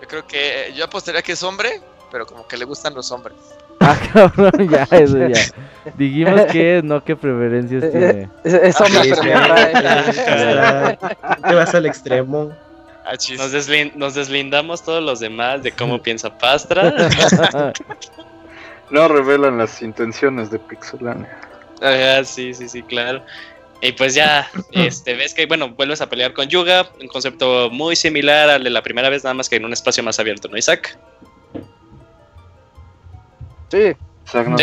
Yo 0.00 0.08
creo 0.08 0.26
que 0.26 0.72
yo 0.76 0.84
apostaría 0.84 1.22
que 1.22 1.32
es 1.32 1.42
hombre, 1.42 1.80
pero 2.10 2.26
como 2.26 2.46
que 2.46 2.56
le 2.56 2.64
gustan 2.64 2.94
los 2.94 3.10
hombres. 3.10 3.36
Ah, 3.80 3.96
cabrón, 4.12 4.68
ya, 4.70 4.86
eso 4.90 5.18
ya. 5.28 5.40
Dijimos 5.98 6.40
que 6.50 6.78
es, 6.78 6.84
no 6.84 7.04
qué 7.04 7.14
preferencias 7.16 7.90
tiene. 7.90 8.28
Es, 8.44 8.54
es 8.54 8.80
hombre, 8.80 9.02
Sí, 9.04 9.10
pero 9.10 9.22
sí. 9.22 9.28
me 9.28 9.34
atrae. 9.34 10.08
Está- 10.10 10.96
Te 11.48 11.54
vas 11.54 11.74
al 11.74 11.86
extremo. 11.86 12.52
Ah. 13.04 13.12
Nos, 13.36 13.52
deslin- 13.52 13.92
nos 13.94 14.14
deslindamos 14.14 14.82
todos 14.82 15.02
los 15.02 15.20
demás 15.20 15.62
de 15.62 15.72
cómo 15.72 16.02
piensa 16.02 16.36
Pastra. 16.38 16.94
No 18.90 19.08
revelan 19.08 19.58
las 19.58 19.80
intenciones 19.82 20.50
de 20.50 20.58
Pixelania. 20.58 21.28
Ajá, 21.80 22.22
sí, 22.24 22.52
sí, 22.54 22.68
sí, 22.68 22.82
claro. 22.82 23.24
Y 23.80 23.92
pues 23.92 24.14
ya, 24.14 24.48
este, 24.72 25.14
ves 25.14 25.34
que, 25.34 25.46
bueno, 25.46 25.70
vuelves 25.70 26.00
a 26.00 26.08
pelear 26.08 26.32
con 26.32 26.48
Yuga, 26.48 26.86
un 27.00 27.08
concepto 27.08 27.70
muy 27.70 27.96
similar 27.96 28.48
al 28.50 28.62
de 28.62 28.70
la 28.70 28.82
primera 28.82 29.08
vez, 29.08 29.24
nada 29.24 29.34
más 29.34 29.48
que 29.48 29.56
en 29.56 29.64
un 29.64 29.72
espacio 29.72 30.02
más 30.02 30.18
abierto, 30.20 30.48
¿no, 30.48 30.56
Isaac? 30.56 30.96
Sí. 33.70 33.92
No 34.34 34.56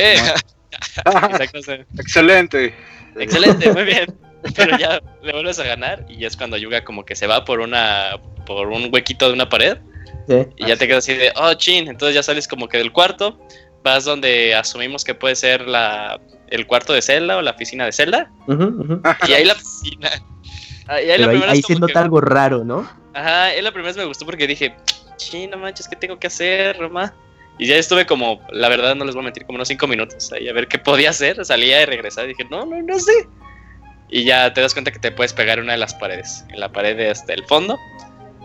no 1.54 1.62
sé. 1.62 1.86
Excelente. 1.98 2.74
Excelente, 3.18 3.74
muy 3.74 3.84
bien. 3.84 4.06
Pero 4.56 4.78
ya 4.78 5.00
le 5.22 5.34
vuelves 5.34 5.60
a 5.60 5.64
ganar 5.64 6.06
y 6.10 6.18
ya 6.18 6.28
es 6.28 6.36
cuando 6.36 6.58
Yuga 6.58 6.84
como 6.84 7.06
que 7.06 7.16
se 7.16 7.28
va 7.28 7.46
por 7.46 7.60
una 7.60 8.20
por 8.46 8.68
un 8.68 8.90
huequito 8.92 9.28
de 9.28 9.34
una 9.34 9.48
pared 9.50 9.78
Sí. 10.28 10.48
y 10.58 10.66
ya 10.68 10.76
te 10.78 10.88
quedas 10.88 11.04
así 11.04 11.14
de, 11.16 11.32
oh, 11.36 11.54
chin, 11.56 11.88
entonces 11.88 12.16
ya 12.16 12.24
sales 12.24 12.48
como 12.48 12.68
que 12.68 12.78
del 12.78 12.92
cuarto, 12.92 13.40
vas 13.84 14.06
donde 14.06 14.54
asumimos 14.56 15.04
que 15.04 15.14
puede 15.16 15.36
ser 15.36 15.68
la 15.68 16.20
el 16.48 16.68
cuarto 16.68 16.94
de 16.94 17.02
Zelda 17.02 17.38
o 17.38 17.42
la 17.42 17.52
oficina 17.52 17.86
de 17.86 17.92
ujú. 18.48 19.02
y 19.28 19.34
ahí 19.34 19.46
la 19.46 19.56
piscina. 19.56 20.10
Ah, 20.88 20.96
ahí 20.96 21.18
la 21.18 21.30
ahí, 21.52 21.62
se 21.62 21.76
nota 21.76 21.94
que- 21.94 22.00
algo 22.00 22.22
raro, 22.22 22.64
¿no? 22.64 22.88
Ajá, 23.14 23.46
ahí 23.46 23.62
la 23.62 23.72
primera 23.72 23.90
vez 23.90 23.98
me 23.98 24.06
gustó 24.06 24.26
porque 24.26 24.48
dije, 24.48 24.76
chin, 25.18 25.50
no 25.50 25.58
manches, 25.58 25.88
¿qué 25.88 25.96
tengo 25.96 26.18
que 26.20 26.28
hacer, 26.28 26.78
Roma? 26.78 27.14
Y 27.62 27.68
ya 27.68 27.76
estuve 27.76 28.08
como, 28.08 28.42
la 28.52 28.70
verdad 28.70 28.96
no 28.96 29.06
les 29.06 29.14
voy 29.14 29.22
a 29.22 29.26
mentir, 29.26 29.46
como 29.46 29.58
unos 29.58 29.68
cinco 29.68 29.86
minutos 29.88 30.32
ahí 30.34 30.50
a 30.50 30.54
ver 30.54 30.68
qué 30.68 30.80
podía 30.80 31.12
hacer. 31.12 31.46
Salía 31.46 31.80
y 31.84 31.86
regresaba 31.86 32.26
y 32.26 32.30
dije, 32.30 32.46
no, 32.50 32.66
no, 32.66 32.82
no 32.82 33.00
sé. 33.00 33.14
Y 34.10 34.24
ya 34.24 34.52
te 34.52 34.62
das 34.62 34.74
cuenta 34.74 34.92
que 34.92 34.98
te 34.98 35.12
puedes 35.12 35.32
pegar 35.32 35.60
en 35.60 35.66
una 35.66 35.74
de 35.74 35.78
las 35.78 35.94
paredes, 35.94 36.44
en 36.50 36.60
la 36.60 36.72
pared 36.72 36.98
de 36.98 37.12
hasta 37.12 37.34
el 37.34 37.46
fondo. 37.46 37.78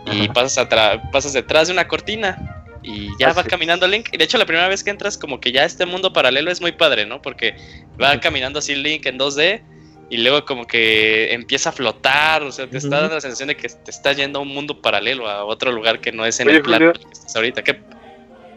Y 0.05 0.25
Ajá. 0.25 0.33
pasas, 0.33 0.69
atra- 0.69 1.09
pasas 1.11 1.33
detrás 1.33 1.67
de 1.67 1.73
una 1.73 1.87
cortina. 1.87 2.63
Y 2.83 3.09
ya 3.19 3.33
va 3.33 3.41
Así. 3.41 3.49
caminando 3.49 3.87
Link. 3.87 4.09
Y 4.13 4.17
de 4.17 4.23
hecho, 4.23 4.37
la 4.37 4.45
primera 4.45 4.67
vez 4.67 4.83
que 4.83 4.91
entras, 4.91 5.17
como 5.17 5.41
que 5.41 5.51
ya 5.51 5.65
este 5.65 5.87
mundo 5.87 6.13
paralelo 6.13 6.51
es 6.51 6.61
muy 6.61 6.71
padre, 6.73 7.07
¿no? 7.07 7.19
Porque 7.21 7.55
va 8.01 8.19
caminando 8.19 8.59
así 8.59 8.75
Link 8.75 9.07
en 9.07 9.17
2D. 9.17 9.63
Y 10.11 10.17
luego 10.17 10.45
como 10.45 10.67
que 10.67 11.33
empieza 11.33 11.69
a 11.69 11.71
flotar, 11.73 12.43
o 12.43 12.51
sea, 12.51 12.69
te 12.69 12.77
está 12.77 12.87
Ujú. 12.89 12.95
dando 13.01 13.15
la 13.15 13.21
sensación 13.21 13.47
de 13.49 13.57
que 13.57 13.67
te 13.67 13.89
está 13.91 14.13
yendo 14.13 14.39
a 14.39 14.41
un 14.43 14.47
mundo 14.49 14.79
paralelo, 14.81 15.27
a 15.27 15.43
otro 15.43 15.71
lugar 15.71 15.99
que 15.99 16.11
no 16.13 16.23
es 16.25 16.39
en 16.39 16.47
Oye, 16.49 16.57
el 16.57 16.61
plano 16.63 16.85
Julio. 16.85 16.91
en 16.91 17.01
el 17.01 17.07
que 17.07 17.13
estás 17.13 17.35
ahorita. 17.35 17.63
¿Qué? 17.63 17.81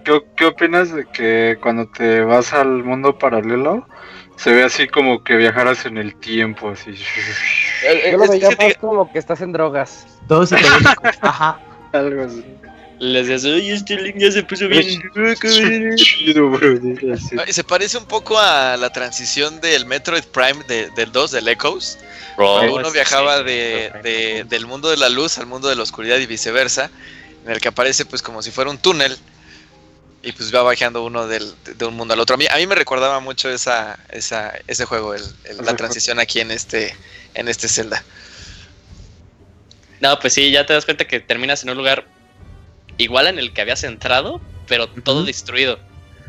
¿Qué, 0.05 0.23
qué 0.37 0.47
opinas 0.47 0.93
de 0.93 1.07
que 1.07 1.59
cuando 1.61 1.87
te 1.89 2.21
vas 2.23 2.53
al 2.53 2.83
mundo 2.85 3.19
paralelo 3.19 3.87
se 4.37 4.53
ve 4.53 4.65
así 4.65 4.89
como 4.89 5.23
que 5.25 5.37
viajaras 5.37 5.85
en 5.87 5.99
el 5.99 6.15
tiempo? 6.15 6.71
Así. 6.71 6.93
Yo 8.11 8.19
lo 8.19 8.29
veía 8.29 8.49
más 8.49 8.57
te- 8.59 8.75
como 8.77 9.11
que 9.13 9.19
estás 9.19 9.41
en 9.41 9.53
drogas. 9.53 10.07
Todo 10.29 10.47
psicodélico. 10.47 11.03
Ajá. 11.23 11.61
Algo 11.93 12.25
así. 12.25 12.45
Les 12.99 13.27
decías, 13.29 13.51
oye, 13.55 13.73
este 13.73 13.97
Link 13.97 14.17
ya 14.19 14.31
se 14.31 14.43
puso 14.43 14.69
bien 14.69 14.87
loco, 15.15 15.41
güey". 15.49 15.95
Chido, 15.97 16.51
bro, 16.51 16.79
dile 16.79 17.15
así. 17.15 17.35
Ah, 17.39 17.45
y 17.49 17.53
Se 17.55 17.65
parece 17.65 17.97
un 17.97 18.05
poco 18.05 18.39
a 18.39 18.77
la 18.77 18.91
transición 18.93 19.59
del 19.63 19.87
Metroid 19.87 20.25
Prime 20.25 20.63
de- 20.69 20.91
del 20.91 21.11
2, 21.11 21.31
del 21.31 21.49
Echoes. 21.49 21.99
Bro, 22.37 22.57
Cuando 22.59 22.75
uno 22.77 22.91
viajaba 22.91 23.39
sí, 23.39 23.45
de, 23.45 23.93
de- 24.03 24.45
del 24.47 24.67
mundo 24.67 24.91
de 24.91 24.99
la 24.99 25.09
luz 25.09 25.39
al 25.39 25.47
mundo 25.47 25.69
de 25.69 25.77
la 25.77 25.83
oscuridad 25.83 26.19
y 26.19 26.27
viceversa, 26.27 26.91
en 27.47 27.51
el 27.53 27.61
que 27.61 27.69
aparece 27.69 28.05
pues 28.05 28.21
como 28.21 28.43
si 28.43 28.51
fuera 28.51 28.71
un 28.71 28.77
túnel 28.77 29.17
y 30.23 30.33
pues 30.33 30.55
va 30.55 30.63
bajando 30.63 31.03
uno 31.05 31.27
del- 31.27 31.55
de 31.65 31.85
un 31.87 31.95
mundo 31.95 32.15
al 32.15 32.21
otro. 32.21 32.35
A 32.35 32.37
mí, 32.37 32.47
a 32.51 32.57
mí 32.57 32.67
me 32.67 32.75
recordaba 32.75 33.21
mucho 33.21 33.49
esa, 33.51 33.99
esa, 34.11 34.53
ese 34.67 34.85
juego, 34.85 35.15
el- 35.15 35.23
el- 35.45 35.59
la 35.65 35.75
transición 35.77 36.19
aquí 36.21 36.41
en 36.41 36.51
este, 36.51 36.95
en 37.35 37.49
este 37.49 37.69
Zelda. 37.69 38.05
No, 40.01 40.19
pues 40.19 40.33
sí, 40.35 40.51
ya 40.51 40.65
te 40.67 40.73
das 40.73 40.85
cuenta 40.85 41.07
que 41.07 41.21
terminas 41.21 41.63
en 41.63 41.71
un 41.71 41.77
lugar 41.77 42.07
igual 42.99 43.27
en 43.27 43.39
el 43.39 43.53
que 43.53 43.61
habías 43.61 43.83
entrado, 43.85 44.41
pero 44.67 44.89
todo 44.89 45.25
destruido. 45.25 45.79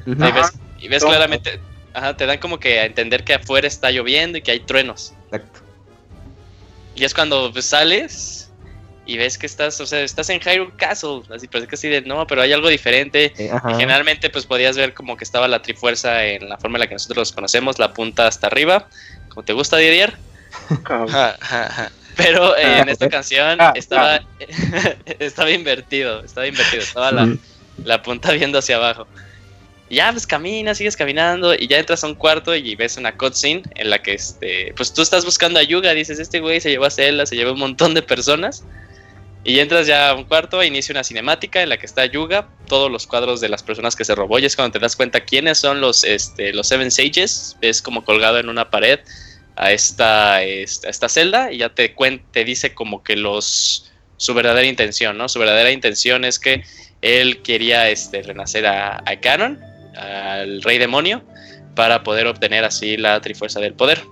Y 0.05 0.15
ves, 0.15 0.51
y 0.79 0.87
ves 0.87 0.99
Todo. 1.01 1.09
claramente, 1.11 1.59
ajá, 1.93 2.17
te 2.17 2.25
dan 2.25 2.39
como 2.39 2.59
que 2.59 2.79
a 2.79 2.85
entender 2.85 3.23
que 3.23 3.33
afuera 3.35 3.67
está 3.67 3.91
lloviendo 3.91 4.37
y 4.37 4.41
que 4.41 4.51
hay 4.51 4.59
truenos. 4.61 5.13
Exacto. 5.25 5.59
Y 6.95 7.03
es 7.05 7.13
cuando 7.13 7.51
pues, 7.53 7.65
sales 7.65 8.40
y 9.13 9.17
ves 9.17 9.37
que 9.37 9.45
estás, 9.45 9.79
o 9.81 9.85
sea, 9.85 10.01
estás 10.01 10.29
en 10.29 10.39
Hyrule 10.39 10.71
Castle, 10.77 11.21
así, 11.35 11.47
pero 11.47 11.63
es 11.63 11.69
que 11.69 11.75
así 11.75 11.87
de, 11.89 12.01
no, 12.01 12.25
pero 12.27 12.41
hay 12.41 12.53
algo 12.53 12.69
diferente. 12.69 13.33
Eh, 13.37 13.51
Y 13.53 13.73
generalmente 13.79 14.29
pues 14.29 14.45
podías 14.45 14.77
ver 14.77 14.93
como 14.93 15.17
que 15.17 15.23
estaba 15.23 15.47
la 15.47 15.61
trifuerza 15.61 16.25
en 16.25 16.47
la 16.49 16.57
forma 16.57 16.77
en 16.77 16.81
la 16.81 16.87
que 16.87 16.95
nosotros 16.95 17.17
los 17.17 17.31
conocemos, 17.31 17.79
la 17.79 17.93
punta 17.93 18.27
hasta 18.27 18.47
arriba, 18.47 18.87
como 19.29 19.43
te 19.43 19.53
gusta 19.53 19.77
Didier. 19.77 20.15
Pero 22.17 22.55
eh, 22.57 22.79
en 22.79 22.89
Ah, 22.89 22.91
esta 22.91 23.05
ok. 23.05 23.11
canción 23.11 23.61
Ah, 23.61 23.73
estaba, 23.75 24.21
estaba 25.19 25.49
invertido, 25.51 26.23
estaba 26.23 26.45
invertido, 26.47 26.83
estaba 26.83 27.11
la, 27.11 27.35
la 27.85 28.01
punta 28.01 28.31
viendo 28.31 28.57
hacia 28.59 28.75
abajo. 28.75 29.07
Y 29.89 29.95
ya 29.95 30.11
pues 30.11 30.25
caminas, 30.27 30.77
sigues 30.77 30.95
caminando 30.95 31.53
y 31.53 31.67
ya 31.67 31.77
entras 31.77 32.03
a 32.03 32.07
un 32.07 32.15
cuarto 32.15 32.55
y 32.55 32.75
ves 32.75 32.95
una 32.97 33.17
cutscene 33.17 33.63
en 33.75 33.89
la 33.89 34.01
que 34.01 34.13
este, 34.13 34.73
pues 34.77 34.93
tú 34.93 35.01
estás 35.01 35.25
buscando 35.25 35.59
a 35.59 35.63
Yuga, 35.63 35.93
dices, 35.93 36.19
este 36.19 36.39
güey 36.39 36.61
se 36.61 36.69
llevó 36.69 36.85
a 36.85 36.89
Zelda, 36.91 37.25
se 37.25 37.35
llevó 37.35 37.53
un 37.53 37.59
montón 37.59 37.93
de 37.93 38.01
personas. 38.01 38.63
Y 39.43 39.59
entras 39.59 39.87
ya 39.87 40.09
a 40.09 40.13
un 40.13 40.25
cuarto, 40.25 40.63
inicia 40.63 40.93
una 40.93 41.03
cinemática 41.03 41.63
en 41.63 41.69
la 41.69 41.77
que 41.77 41.87
está 41.87 42.05
Yuga, 42.05 42.47
todos 42.67 42.91
los 42.91 43.07
cuadros 43.07 43.41
de 43.41 43.49
las 43.49 43.63
personas 43.63 43.95
que 43.95 44.05
se 44.05 44.13
robó, 44.13 44.37
y 44.37 44.45
es 44.45 44.55
cuando 44.55 44.73
te 44.73 44.79
das 44.79 44.95
cuenta 44.95 45.21
quiénes 45.21 45.57
son 45.57 45.81
los, 45.81 46.03
este, 46.03 46.53
los 46.53 46.67
Seven 46.67 46.91
Sages, 46.91 47.57
ves 47.59 47.81
como 47.81 48.05
colgado 48.05 48.37
en 48.37 48.49
una 48.49 48.69
pared 48.69 48.99
a 49.55 49.71
esta, 49.71 50.43
esta, 50.43 50.89
esta 50.89 51.09
celda 51.09 51.51
y 51.51 51.57
ya 51.57 51.69
te, 51.69 51.95
cuen- 51.95 52.21
te 52.31 52.45
dice 52.45 52.73
como 52.73 53.03
que 53.03 53.15
los 53.15 53.91
su 54.17 54.35
verdadera 54.35 54.67
intención, 54.67 55.17
¿no? 55.17 55.27
Su 55.27 55.39
verdadera 55.39 55.71
intención 55.71 56.23
es 56.23 56.37
que 56.37 56.63
él 57.01 57.41
quería 57.41 57.89
este, 57.89 58.21
renacer 58.21 58.67
a, 58.67 58.97
a 58.97 59.15
Ganon, 59.15 59.59
al 59.97 60.61
rey 60.61 60.77
demonio, 60.77 61.23
para 61.75 62.03
poder 62.03 62.27
obtener 62.27 62.63
así 62.63 62.97
la 62.97 63.19
trifuerza 63.21 63.59
del 63.59 63.73
poder. 63.73 64.03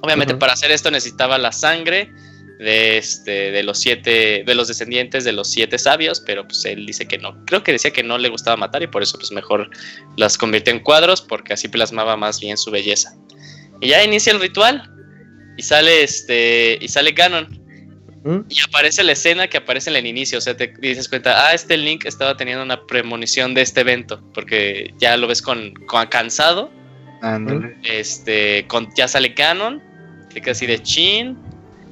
Obviamente 0.00 0.34
para 0.38 0.54
hacer 0.54 0.70
esto 0.70 0.90
necesitaba 0.90 1.36
la 1.36 1.52
sangre 1.52 2.10
de, 2.58 2.98
este, 2.98 3.50
de 3.50 3.62
los 3.62 3.78
siete, 3.78 4.42
de 4.46 4.54
los 4.54 4.68
descendientes 4.68 5.24
de 5.24 5.32
los 5.32 5.50
siete 5.50 5.78
sabios, 5.78 6.20
pero 6.20 6.46
pues 6.46 6.64
él 6.64 6.86
dice 6.86 7.06
que 7.06 7.18
no. 7.18 7.44
Creo 7.46 7.62
que 7.62 7.72
decía 7.72 7.90
que 7.90 8.02
no 8.02 8.18
le 8.18 8.28
gustaba 8.28 8.56
matar 8.56 8.82
y 8.82 8.86
por 8.86 9.02
eso 9.02 9.18
pues 9.18 9.30
mejor 9.32 9.70
las 10.16 10.38
convirtió 10.38 10.72
en 10.72 10.80
cuadros 10.80 11.20
porque 11.22 11.52
así 11.52 11.68
plasmaba 11.68 12.16
más 12.16 12.40
bien 12.40 12.56
su 12.56 12.70
belleza. 12.70 13.14
Y 13.80 13.88
ya 13.88 14.02
inicia 14.02 14.32
el 14.32 14.40
ritual 14.40 14.90
y 15.56 15.62
sale 15.62 16.02
este 16.02 16.78
y 16.80 16.88
sale 16.88 17.12
Ganon 17.12 17.66
Ujú. 18.24 18.44
y 18.48 18.56
aparece 18.66 19.04
la 19.04 19.12
escena 19.12 19.46
que 19.48 19.58
aparece 19.58 19.90
en 19.90 19.96
el 19.96 20.06
inicio, 20.06 20.38
o 20.38 20.40
sea, 20.40 20.56
te 20.56 20.74
dices 20.80 21.08
cuenta, 21.08 21.46
ah, 21.46 21.54
este 21.54 21.76
Link 21.76 22.06
estaba 22.06 22.36
teniendo 22.36 22.64
una 22.64 22.84
premonición 22.86 23.54
de 23.54 23.62
este 23.62 23.82
evento, 23.82 24.20
porque 24.34 24.92
ya 24.98 25.16
lo 25.16 25.28
ves 25.28 25.40
con, 25.40 25.72
con 25.86 26.06
cansado, 26.08 26.72
Ándale. 27.22 27.76
este, 27.84 28.66
con, 28.66 28.88
ya 28.96 29.06
sale 29.06 29.28
Ganon, 29.28 29.80
te 30.34 30.40
quedas 30.40 30.58
así 30.58 30.66
de 30.66 30.82
chin, 30.82 31.38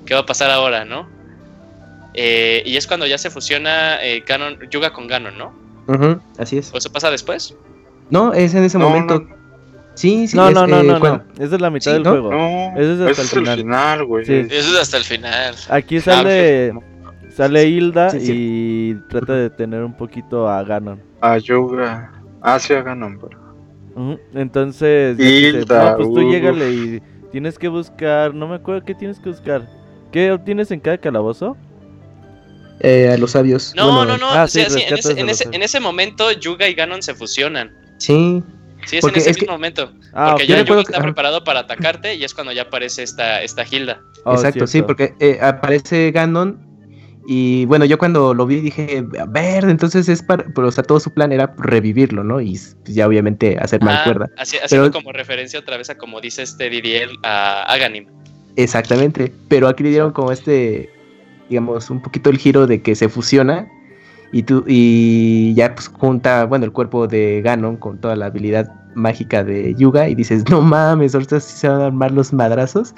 ¿qué 0.06 0.14
va 0.14 0.20
a 0.20 0.26
pasar 0.26 0.50
ahora, 0.50 0.84
no? 0.84 1.08
Eh, 2.14 2.62
y 2.64 2.76
es 2.76 2.86
cuando 2.86 3.06
ya 3.06 3.18
se 3.18 3.30
fusiona 3.30 4.02
eh, 4.04 4.22
Ganon, 4.26 4.58
Yuga 4.70 4.92
con 4.92 5.06
Ganon, 5.08 5.34
¿no? 5.36 5.52
Así 6.38 6.58
es. 6.58 6.72
¿O 6.72 6.78
eso 6.78 6.90
pasa 6.92 7.10
después? 7.10 7.56
No, 8.10 8.32
es 8.32 8.54
en 8.54 8.64
ese 8.64 8.78
No, 8.78 8.88
momento. 8.88 9.20
no. 9.20 9.34
Sí, 9.94 10.26
sí. 10.28 10.36
No, 10.36 10.48
es, 10.48 10.54
no, 10.54 10.66
no, 10.66 10.80
eh, 10.80 10.84
no, 10.84 10.98
no. 10.98 11.22
Esa 11.38 11.54
es 11.56 11.60
la 11.60 11.70
mitad 11.70 11.90
Sí, 11.90 11.94
del 11.94 12.02
¿no? 12.02 12.10
juego. 12.10 12.30
No, 12.32 12.72
Ese 12.80 12.94
es 12.94 13.00
hasta 13.00 13.22
el 13.22 13.28
final. 13.28 13.58
final, 13.58 14.04
güey. 14.04 14.24
Sí. 14.24 14.32
Eso 14.50 14.74
es 14.74 14.80
hasta 14.80 14.96
el 14.96 15.04
final. 15.04 15.54
Aquí 15.68 16.00
sale, 16.00 16.72
sale 17.34 17.64
Hilda 17.66 18.10
Sí, 18.10 18.20
sí. 18.20 18.32
y 18.34 18.94
trata 19.08 19.34
de 19.34 19.50
tener 19.50 19.82
un 19.82 19.96
poquito 19.96 20.48
a 20.48 20.62
Ganon. 20.64 21.00
A 21.20 21.38
Yoga. 21.38 22.12
Ah, 22.42 22.58
sí, 22.58 22.74
a 22.74 22.82
Ganon, 22.82 23.18
pero. 23.20 24.18
Entonces, 24.34 25.16
dice, 25.16 25.30
Hilda, 25.58 25.90
no, 25.92 25.96
pues 25.96 26.08
tú 26.08 26.30
llégale 26.30 26.70
y 26.70 27.02
tienes 27.30 27.58
que 27.58 27.68
buscar, 27.68 28.34
no 28.34 28.48
me 28.48 28.56
acuerdo 28.56 28.84
qué 28.84 28.94
tienes 28.94 29.20
que 29.20 29.28
buscar. 29.30 29.62
¿Qué 30.14 30.30
obtienes 30.30 30.70
en 30.70 30.78
cada 30.78 30.96
calabozo? 30.98 31.56
eh, 32.80 33.10
a 33.12 33.16
los 33.18 33.32
sabios. 33.32 33.72
No, 33.74 33.86
Bueno, 33.96 34.12
no, 34.12 34.18
no, 34.18 34.30
ah, 34.30 34.44
o 34.44 34.48
sea, 34.48 34.68
sí, 34.70 34.80
en, 34.86 34.94
ese, 34.94 35.14
de 35.14 35.20
en, 35.22 35.26
los 35.26 35.40
ese, 35.40 35.48
en 35.56 35.62
ese 35.62 35.80
momento 35.80 36.30
Yuga 36.32 36.68
y 36.68 36.74
Ganon 36.74 37.02
se 37.02 37.14
fusionan. 37.14 37.72
Sí. 37.98 38.42
Sí, 38.86 38.96
es 38.98 39.00
Porque 39.00 39.18
en 39.18 39.22
ese 39.22 39.30
es 39.30 39.36
que- 39.38 39.42
mismo 39.42 39.54
momento. 39.54 39.92
Ah, 40.12 40.30
porque 40.32 40.46
ya 40.46 40.64
que- 40.64 40.80
está 40.80 41.00
preparado 41.02 41.42
para 41.42 41.60
atacarte 41.60 42.14
y 42.14 42.22
es 42.22 42.32
cuando 42.34 42.52
ya 42.52 42.62
aparece 42.62 43.02
esta, 43.02 43.42
esta 43.42 43.64
Hilda. 43.68 44.00
Oh, 44.24 44.34
Exacto, 44.34 44.66
sí, 44.68 44.82
porque 44.82 45.14
eh, 45.18 45.38
aparece 45.42 46.10
Ganon 46.12 46.60
y 47.26 47.64
bueno, 47.64 47.84
yo 47.86 47.96
cuando 47.98 48.34
lo 48.34 48.44
vi 48.46 48.60
dije, 48.60 49.04
a 49.18 49.24
ver, 49.26 49.64
entonces 49.64 50.08
es 50.08 50.22
para, 50.22 50.44
pero 50.54 50.68
o 50.68 50.70
sea, 50.72 50.84
todo 50.84 51.00
su 51.00 51.12
plan 51.12 51.32
era 51.32 51.54
revivirlo, 51.58 52.22
¿no? 52.22 52.40
Y 52.40 52.54
s- 52.54 52.76
ya 52.84 53.08
obviamente 53.08 53.56
hacer 53.58 53.82
mal 53.82 53.96
Ah, 54.00 54.04
cuerda. 54.04 54.26
haci- 54.36 54.60
haciendo 54.62 54.90
Pero- 54.90 54.92
como 54.92 55.10
referencia 55.12 55.58
otra 55.58 55.76
vez 55.76 55.90
a 55.90 55.96
como 55.96 56.20
dice 56.20 56.42
este 56.42 56.68
Didier 56.70 57.08
a 57.24 57.62
Aganim. 57.72 58.06
Exactamente, 58.56 59.32
pero 59.48 59.66
aquí 59.68 59.82
le 59.82 59.90
dieron 59.90 60.12
como 60.12 60.30
este, 60.30 60.88
digamos, 61.48 61.90
un 61.90 62.00
poquito 62.00 62.30
el 62.30 62.38
giro 62.38 62.66
de 62.66 62.82
que 62.82 62.94
se 62.94 63.08
fusiona 63.08 63.68
y 64.32 64.42
tú 64.44 64.64
y 64.66 65.54
ya 65.54 65.74
pues 65.74 65.88
junta, 65.88 66.44
bueno, 66.44 66.64
el 66.64 66.72
cuerpo 66.72 67.06
de 67.08 67.40
Ganon 67.42 67.76
con 67.76 67.98
toda 67.98 68.14
la 68.16 68.26
habilidad 68.26 68.70
mágica 68.94 69.42
de 69.42 69.74
Yuga 69.74 70.08
y 70.08 70.14
dices, 70.14 70.44
no 70.50 70.60
mames, 70.60 71.14
ahorita 71.14 71.40
sí 71.40 71.56
se 71.58 71.68
van 71.68 71.80
a 71.80 71.86
armar 71.86 72.12
los 72.12 72.32
madrazos, 72.32 72.94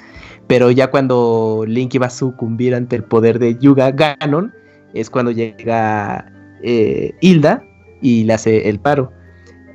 pero 0.47 0.69
ya 0.69 0.91
cuando 0.91 1.63
Link 1.67 1.95
iba 1.95 2.05
a 2.07 2.09
sucumbir 2.11 2.75
ante 2.75 2.95
el 2.95 3.03
poder 3.03 3.39
de 3.39 3.57
Yuga, 3.57 3.91
Ganon, 3.91 4.53
es 4.93 5.09
cuando 5.09 5.31
llega 5.31 6.31
eh, 6.61 7.13
Hilda 7.21 7.63
y 8.01 8.23
le 8.25 8.33
hace 8.33 8.69
el 8.69 8.79
paro 8.79 9.11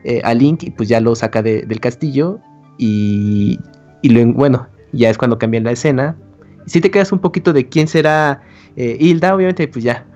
eh, 0.05 0.21
a 0.25 0.33
Link 0.35 0.63
y 0.63 0.71
pues 0.71 0.89
ya 0.89 1.01
lo 1.01 1.15
saca 1.17 1.43
de- 1.43 1.63
del 1.63 1.81
castillo 1.81 2.39
y, 2.79 3.59
y 4.03 4.09
lo, 4.11 4.21
en- 4.21 4.35
bueno, 4.35 4.69
ya 4.93 5.11
es 5.11 5.19
cuando 5.19 5.39
cambian 5.39 5.65
la 5.65 5.73
escena. 5.73 6.17
Si 6.67 6.81
te 6.81 6.91
quedas 6.91 7.13
un 7.13 7.19
poquito 7.19 7.53
de 7.53 7.69
quién 7.69 7.89
será 7.89 8.43
eh, 8.77 8.97
Hilda, 9.01 9.35
obviamente 9.35 9.67
pues 9.69 9.85
ya 9.85 10.07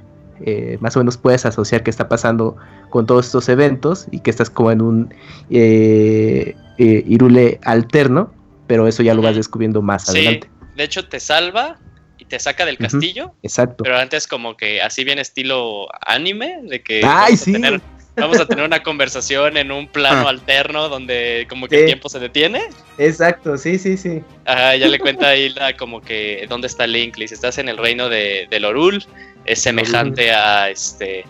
eh, 0.44 0.76
más 0.80 0.96
o 0.96 1.00
menos 1.00 1.16
puedes 1.16 1.44
asociar 1.46 1.82
qué 1.82 1.90
está 1.90 2.08
pasando 2.08 2.56
con 2.90 3.06
todos 3.06 3.26
estos 3.26 3.48
eventos 3.48 4.06
y 4.10 4.20
que 4.20 4.30
estás 4.30 4.50
como 4.50 4.70
en 4.70 4.82
un 4.82 5.14
eh, 5.50 6.54
eh, 6.78 7.04
Irule 7.06 7.58
alterno, 7.64 8.32
pero 8.66 8.86
eso 8.86 9.02
ya 9.02 9.14
lo 9.14 9.22
vas 9.22 9.34
descubriendo 9.36 9.82
más 9.82 10.04
Sí, 10.06 10.18
adelante. 10.18 10.50
de 10.76 10.84
hecho 10.84 11.08
te 11.08 11.20
salva 11.20 11.78
y 12.18 12.24
te 12.26 12.38
saca 12.38 12.64
del 12.64 12.78
castillo, 12.78 13.32
Exacto. 13.42 13.82
pero 13.84 13.96
antes 13.98 14.26
como 14.26 14.56
que 14.56 14.80
así 14.82 15.04
bien 15.04 15.18
estilo 15.18 15.86
anime, 16.06 16.60
de 16.68 16.82
que 16.82 16.96
¡Ay, 16.98 17.02
vamos, 17.04 17.32
a 17.32 17.36
sí! 17.44 17.52
tener, 17.52 17.80
vamos 18.16 18.40
a 18.40 18.46
tener 18.46 18.64
una 18.64 18.82
conversación 18.82 19.56
en 19.56 19.70
un 19.70 19.86
plano 19.88 20.26
Ah. 20.26 20.30
alterno 20.30 20.88
donde 20.88 21.46
como 21.48 21.68
que 21.68 21.76
Sí. 21.76 21.80
el 21.82 21.86
tiempo 21.86 22.08
se 22.08 22.18
detiene. 22.18 22.62
Exacto, 22.98 23.56
sí, 23.58 23.78
sí, 23.78 23.96
sí. 23.96 24.22
Ajá, 24.44 24.74
ya 24.76 24.88
le 24.88 24.98
cuenta 24.98 25.28
a 25.28 25.36
Hilda 25.36 25.76
como 25.76 26.00
que 26.00 26.46
dónde 26.48 26.66
está 26.66 26.86
Link, 26.86 27.16
le 27.16 27.24
dice, 27.24 27.34
estás 27.34 27.58
en 27.58 27.68
el 27.68 27.76
reino 27.76 28.08
de, 28.08 28.46
de 28.50 28.60
Lorul, 28.60 29.04
es 29.44 29.60
semejante 29.62 30.32
a 30.32 30.70
este 30.70 31.24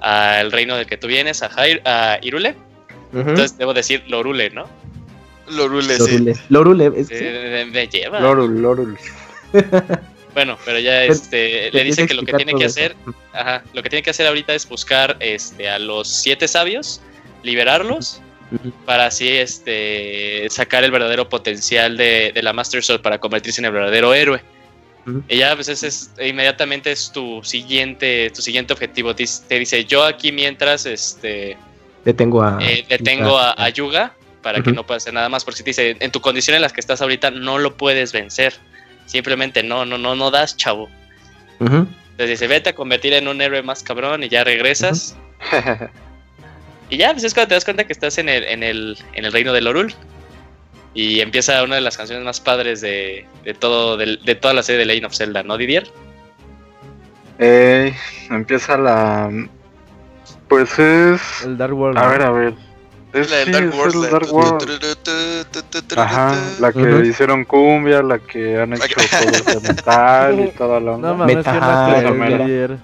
al 0.00 0.52
reino 0.52 0.76
del 0.76 0.86
que 0.86 0.96
tú 0.98 1.06
vienes, 1.06 1.42
a, 1.42 1.48
Jair- 1.50 1.80
a 1.86 2.18
Irule. 2.20 2.54
Entonces 3.14 3.56
debo 3.56 3.72
decir 3.72 4.02
Lorule, 4.08 4.50
¿no? 4.50 4.66
Lorule, 5.48 5.96
sí. 5.98 6.18
Lorule. 6.18 6.34
Lorule, 6.48 6.92
es- 7.00 7.10
Eh, 7.10 7.64
de- 7.64 7.64
de- 7.70 7.86
lleva. 7.88 8.20
Lorul, 8.20 8.60
Lorul. 8.60 8.98
Bueno, 10.34 10.58
pero 10.64 10.80
ya 10.80 11.04
este, 11.04 11.70
te 11.70 11.78
le 11.78 11.84
dice 11.84 12.06
que 12.06 12.14
lo 12.14 12.22
que 12.24 12.32
tiene 12.32 12.54
que 12.54 12.64
hacer, 12.64 12.96
ajá, 13.32 13.62
lo 13.72 13.82
que 13.82 13.88
tiene 13.88 14.02
que 14.02 14.10
hacer 14.10 14.26
ahorita 14.26 14.52
es 14.54 14.68
buscar 14.68 15.16
este 15.20 15.68
a 15.68 15.78
los 15.78 16.08
siete 16.08 16.48
sabios, 16.48 17.00
liberarlos 17.42 18.20
para 18.84 19.06
así 19.06 19.28
este 19.28 20.46
sacar 20.50 20.84
el 20.84 20.90
verdadero 20.90 21.28
potencial 21.28 21.96
de, 21.96 22.32
de 22.34 22.42
la 22.42 22.52
Master 22.52 22.82
Sword 22.82 23.00
para 23.00 23.18
convertirse 23.18 23.60
en 23.60 23.66
el 23.66 23.72
verdadero 23.72 24.12
héroe. 24.12 24.42
Ujú. 25.06 25.22
Y 25.28 25.38
ya 25.38 25.54
pues 25.54 25.68
ese 25.68 25.88
es 25.88 26.10
inmediatamente 26.20 26.90
es 26.90 27.10
tu 27.12 27.42
siguiente 27.42 28.30
tu 28.34 28.42
siguiente 28.42 28.72
objetivo. 28.72 29.14
Te, 29.14 29.24
te 29.48 29.58
dice, 29.58 29.84
"Yo 29.84 30.04
aquí 30.04 30.32
mientras 30.32 30.86
este 30.86 31.56
Detengo 32.04 32.42
a. 32.42 32.58
eh, 32.60 32.84
detengo 32.88 33.38
a, 33.38 33.54
a 33.56 33.68
Yuga 33.70 34.14
para 34.42 34.62
que 34.62 34.72
no 34.72 34.84
pueda 34.84 34.98
hacer 34.98 35.14
nada 35.14 35.28
más 35.28 35.42
porque 35.44 35.62
te 35.62 35.70
dice, 35.70 35.96
en 35.98 36.10
tu 36.12 36.20
condición 36.20 36.54
en 36.54 36.62
las 36.62 36.72
que 36.72 36.80
estás 36.80 37.00
ahorita 37.00 37.30
no 37.30 37.58
lo 37.58 37.76
puedes 37.76 38.12
vencer. 38.12 38.54
Simplemente 39.06 39.62
no, 39.62 39.84
no, 39.84 39.98
no, 39.98 40.14
no 40.14 40.30
das, 40.30 40.56
chavo. 40.56 40.88
Entonces 41.60 42.28
dice, 42.28 42.46
vete 42.46 42.70
a 42.70 42.74
convertir 42.74 43.12
en 43.12 43.28
un 43.28 43.40
héroe 43.40 43.62
más 43.62 43.82
cabrón 43.82 44.22
y 44.22 44.28
ya 44.28 44.44
regresas. 44.44 45.16
Y 46.90 46.98
ya, 46.98 47.12
pues 47.12 47.24
es 47.24 47.32
cuando 47.32 47.48
te 47.48 47.54
das 47.54 47.64
cuenta 47.64 47.84
que 47.84 47.92
estás 47.92 48.18
en 48.18 48.28
el, 48.28 48.44
en 48.44 48.62
el, 48.62 48.98
en 49.14 49.24
el 49.24 49.32
reino 49.32 49.52
de 49.52 49.62
Lorul. 49.62 49.94
Y 50.92 51.20
empieza 51.20 51.62
una 51.64 51.76
de 51.76 51.80
las 51.80 51.96
canciones 51.96 52.24
más 52.24 52.40
padres 52.40 52.80
de, 52.80 53.26
de 53.42 53.54
todo, 53.54 53.96
de, 53.96 54.18
de 54.24 54.34
toda 54.34 54.54
la 54.54 54.62
serie 54.62 54.80
de 54.80 54.84
Legend 54.86 55.06
of 55.06 55.14
Zelda, 55.14 55.42
¿no, 55.42 55.56
Didier? 55.56 55.88
Ey, 57.38 57.94
empieza 58.30 58.76
la. 58.76 59.30
Pues 60.46 60.78
es. 60.78 61.42
El 61.42 61.56
Dark 61.56 61.74
World. 61.74 61.98
A 61.98 62.04
¿no? 62.04 62.10
ver, 62.10 62.22
a 62.22 62.30
ver. 62.30 62.54
Es, 63.14 63.30
La 63.30 63.36
del 63.38 63.46
sí, 63.46 63.52
Dark 63.52 63.74
World. 63.74 63.94
la- 63.94 64.10
Dark 64.10 64.32
World. 64.34 65.98
Ajá, 65.98 66.34
la 66.60 66.72
que 66.72 66.78
Ujú. 66.82 67.02
hicieron 67.04 67.44
cumbia, 67.44 68.02
la 68.02 68.18
que 68.18 68.60
han 68.60 68.72
hecho 68.72 69.00
de 69.00 69.60
metal 69.68 70.40
y 70.40 70.48
toda 70.50 70.80
la 70.80 70.92
onda. 70.94 71.08
No 71.10 71.14
mames, 71.18 71.36
Metal, 71.36 72.04
Romero. 72.08 72.44
Didier. 72.44 72.76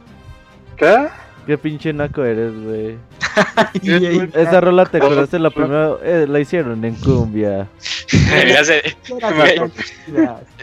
¿Qué? 0.76 1.08
Qué 1.46 1.58
pinche 1.58 1.92
naco 1.92 2.24
eres, 2.24 2.52
güey. 2.54 2.96
Y 3.82 4.38
Esa 4.38 4.60
rola 4.60 4.86
te 4.86 4.98
acordaste 4.98 5.38
la 5.38 5.50
primera, 5.50 5.94
eh, 6.02 6.26
la 6.28 6.40
hicieron 6.40 6.84
en 6.84 6.94
cumbia. 6.96 7.68
le 8.30 8.58
hace, 8.58 8.96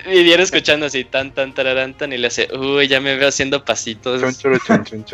Me 0.05 0.33
escuchando 0.35 0.85
así 0.85 1.03
tan, 1.03 1.31
tan, 1.31 1.53
tararán, 1.53 1.93
tan, 1.93 2.13
y 2.13 2.17
le 2.17 2.27
hace, 2.27 2.47
uy, 2.55 2.87
ya 2.87 2.99
me 2.99 3.15
veo 3.15 3.29
haciendo 3.29 3.63
pasitos. 3.63 4.21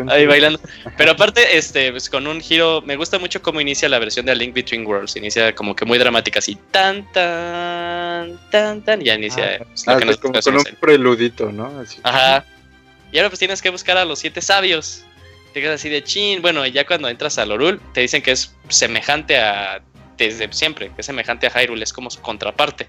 Ahí 0.07 0.25
bailando. 0.25 0.59
Pero 0.97 1.11
aparte, 1.11 1.57
este, 1.57 1.91
pues 1.91 2.09
con 2.09 2.27
un 2.27 2.41
giro, 2.41 2.81
me 2.81 2.95
gusta 2.95 3.19
mucho 3.19 3.41
cómo 3.41 3.61
inicia 3.61 3.87
la 3.89 3.99
versión 3.99 4.25
de 4.25 4.31
A 4.31 4.35
Link 4.35 4.53
Between 4.53 4.85
Worlds. 4.85 5.15
Inicia 5.15 5.53
como 5.53 5.75
que 5.75 5.85
muy 5.85 5.97
dramática, 5.97 6.39
así, 6.39 6.57
tan, 6.71 7.09
tan, 7.11 8.39
tan, 8.49 8.81
tan, 8.81 9.01
y 9.01 9.05
ya 9.05 9.15
inicia 9.15 9.59
pues, 9.59 9.85
lo 9.87 9.93
Ah, 9.93 9.97
que 9.97 10.01
sí, 10.03 10.07
nosotros 10.07 10.45
como 10.45 10.57
con 10.63 10.73
un 10.73 10.79
preludito, 10.79 11.51
¿no? 11.51 11.79
Así. 11.79 11.99
Ajá. 12.03 12.45
Y 13.11 13.17
ahora 13.19 13.29
pues 13.29 13.39
tienes 13.39 13.61
que 13.61 13.69
buscar 13.69 13.95
a 13.97 14.05
los 14.05 14.19
siete 14.19 14.41
sabios. 14.41 15.05
Te 15.53 15.61
quedas 15.61 15.75
así 15.75 15.89
de 15.89 16.03
chin. 16.03 16.41
Bueno, 16.41 16.65
y 16.65 16.71
ya 16.71 16.85
cuando 16.85 17.07
entras 17.07 17.37
a 17.37 17.45
Lorul, 17.45 17.79
te 17.93 18.01
dicen 18.01 18.21
que 18.21 18.31
es 18.31 18.55
semejante 18.69 19.37
a. 19.37 19.81
Desde 20.17 20.51
siempre, 20.53 20.89
que 20.93 21.01
es 21.01 21.05
semejante 21.05 21.47
a 21.47 21.49
Hyrule, 21.49 21.83
es 21.83 21.91
como 21.91 22.09
su 22.09 22.21
contraparte. 22.21 22.87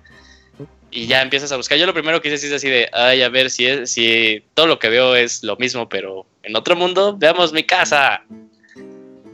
Y 0.91 1.07
ya 1.07 1.23
empiezas 1.23 1.51
a 1.53 1.57
buscar. 1.57 1.79
Yo 1.79 1.87
lo 1.87 1.95
primero 1.95 2.21
que 2.21 2.33
hice 2.33 2.47
es 2.47 2.53
así 2.53 2.69
de, 2.69 2.89
ay, 2.93 3.23
a 3.23 3.29
ver 3.29 3.51
si, 3.51 3.67
es, 3.67 3.91
si 3.91 4.45
todo 4.55 4.67
lo 4.67 4.79
que 4.79 4.89
veo 4.89 5.17
es 5.17 5.43
lo 5.43 5.57
mismo, 5.57 5.89
pero 5.89 6.27
en 6.43 6.55
otro 6.55 6.77
mundo, 6.77 7.17
veamos 7.17 7.53
mi 7.53 7.65
casa. 7.65 8.23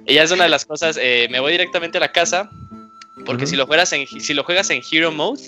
Y 0.07 0.15
ya 0.15 0.23
es 0.23 0.31
una 0.31 0.44
de 0.44 0.51
las 0.51 0.65
cosas, 0.65 0.98
eh, 1.01 1.28
me 1.31 1.40
voy 1.40 1.52
directamente 1.52 1.98
a 1.98 2.01
la 2.01 2.12
casa, 2.12 2.48
porque 3.27 3.47
si, 3.47 3.57
lo 3.57 3.66
juegas 3.66 3.93
en, 3.93 4.07
si 4.07 4.32
lo 4.32 4.44
juegas 4.44 4.70
en 4.70 4.82
Hero 4.90 5.12
Mode, 5.12 5.43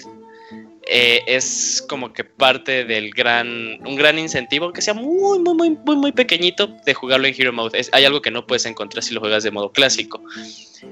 eh, 0.88 1.22
es 1.26 1.84
como 1.88 2.12
que 2.12 2.24
parte 2.24 2.84
del 2.84 3.10
gran, 3.10 3.78
un 3.86 3.96
gran 3.96 4.18
incentivo, 4.18 4.66
aunque 4.66 4.82
sea 4.82 4.94
muy, 4.94 5.38
muy, 5.38 5.54
muy, 5.54 5.70
muy, 5.70 5.96
muy 5.96 6.12
pequeñito, 6.12 6.68
de 6.84 6.94
jugarlo 6.94 7.26
en 7.26 7.34
Hero 7.36 7.52
Mode. 7.52 7.78
Es, 7.78 7.90
hay 7.92 8.04
algo 8.04 8.20
que 8.20 8.30
no 8.30 8.46
puedes 8.46 8.66
encontrar 8.66 9.02
si 9.02 9.14
lo 9.14 9.20
juegas 9.20 9.44
de 9.44 9.50
modo 9.50 9.70
clásico. 9.70 10.22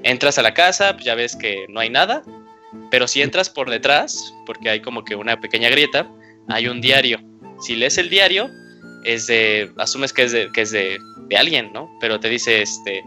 Entras 0.03 0.37
a 0.37 0.41
la 0.41 0.53
casa, 0.53 0.93
pues 0.93 1.05
ya 1.05 1.15
ves 1.15 1.35
que 1.35 1.65
no 1.69 1.79
hay 1.79 1.89
nada, 1.89 2.23
pero 2.89 3.07
si 3.07 3.21
entras 3.21 3.49
por 3.49 3.69
detrás, 3.69 4.33
porque 4.45 4.69
hay 4.69 4.81
como 4.81 5.03
que 5.03 5.15
una 5.15 5.39
pequeña 5.39 5.69
grieta, 5.69 6.09
hay 6.47 6.67
un 6.67 6.79
diario. 6.79 7.19
Si 7.59 7.75
lees 7.75 7.97
el 7.97 8.09
diario, 8.09 8.49
es 9.03 9.27
de, 9.27 9.71
asumes 9.77 10.13
que 10.13 10.23
es 10.23 10.31
de, 10.31 10.51
que 10.51 10.61
es 10.61 10.71
de, 10.71 10.97
de 11.27 11.37
alguien, 11.37 11.71
¿no? 11.73 11.89
Pero 11.99 12.19
te 12.19 12.29
dice, 12.29 12.61
este, 12.61 13.03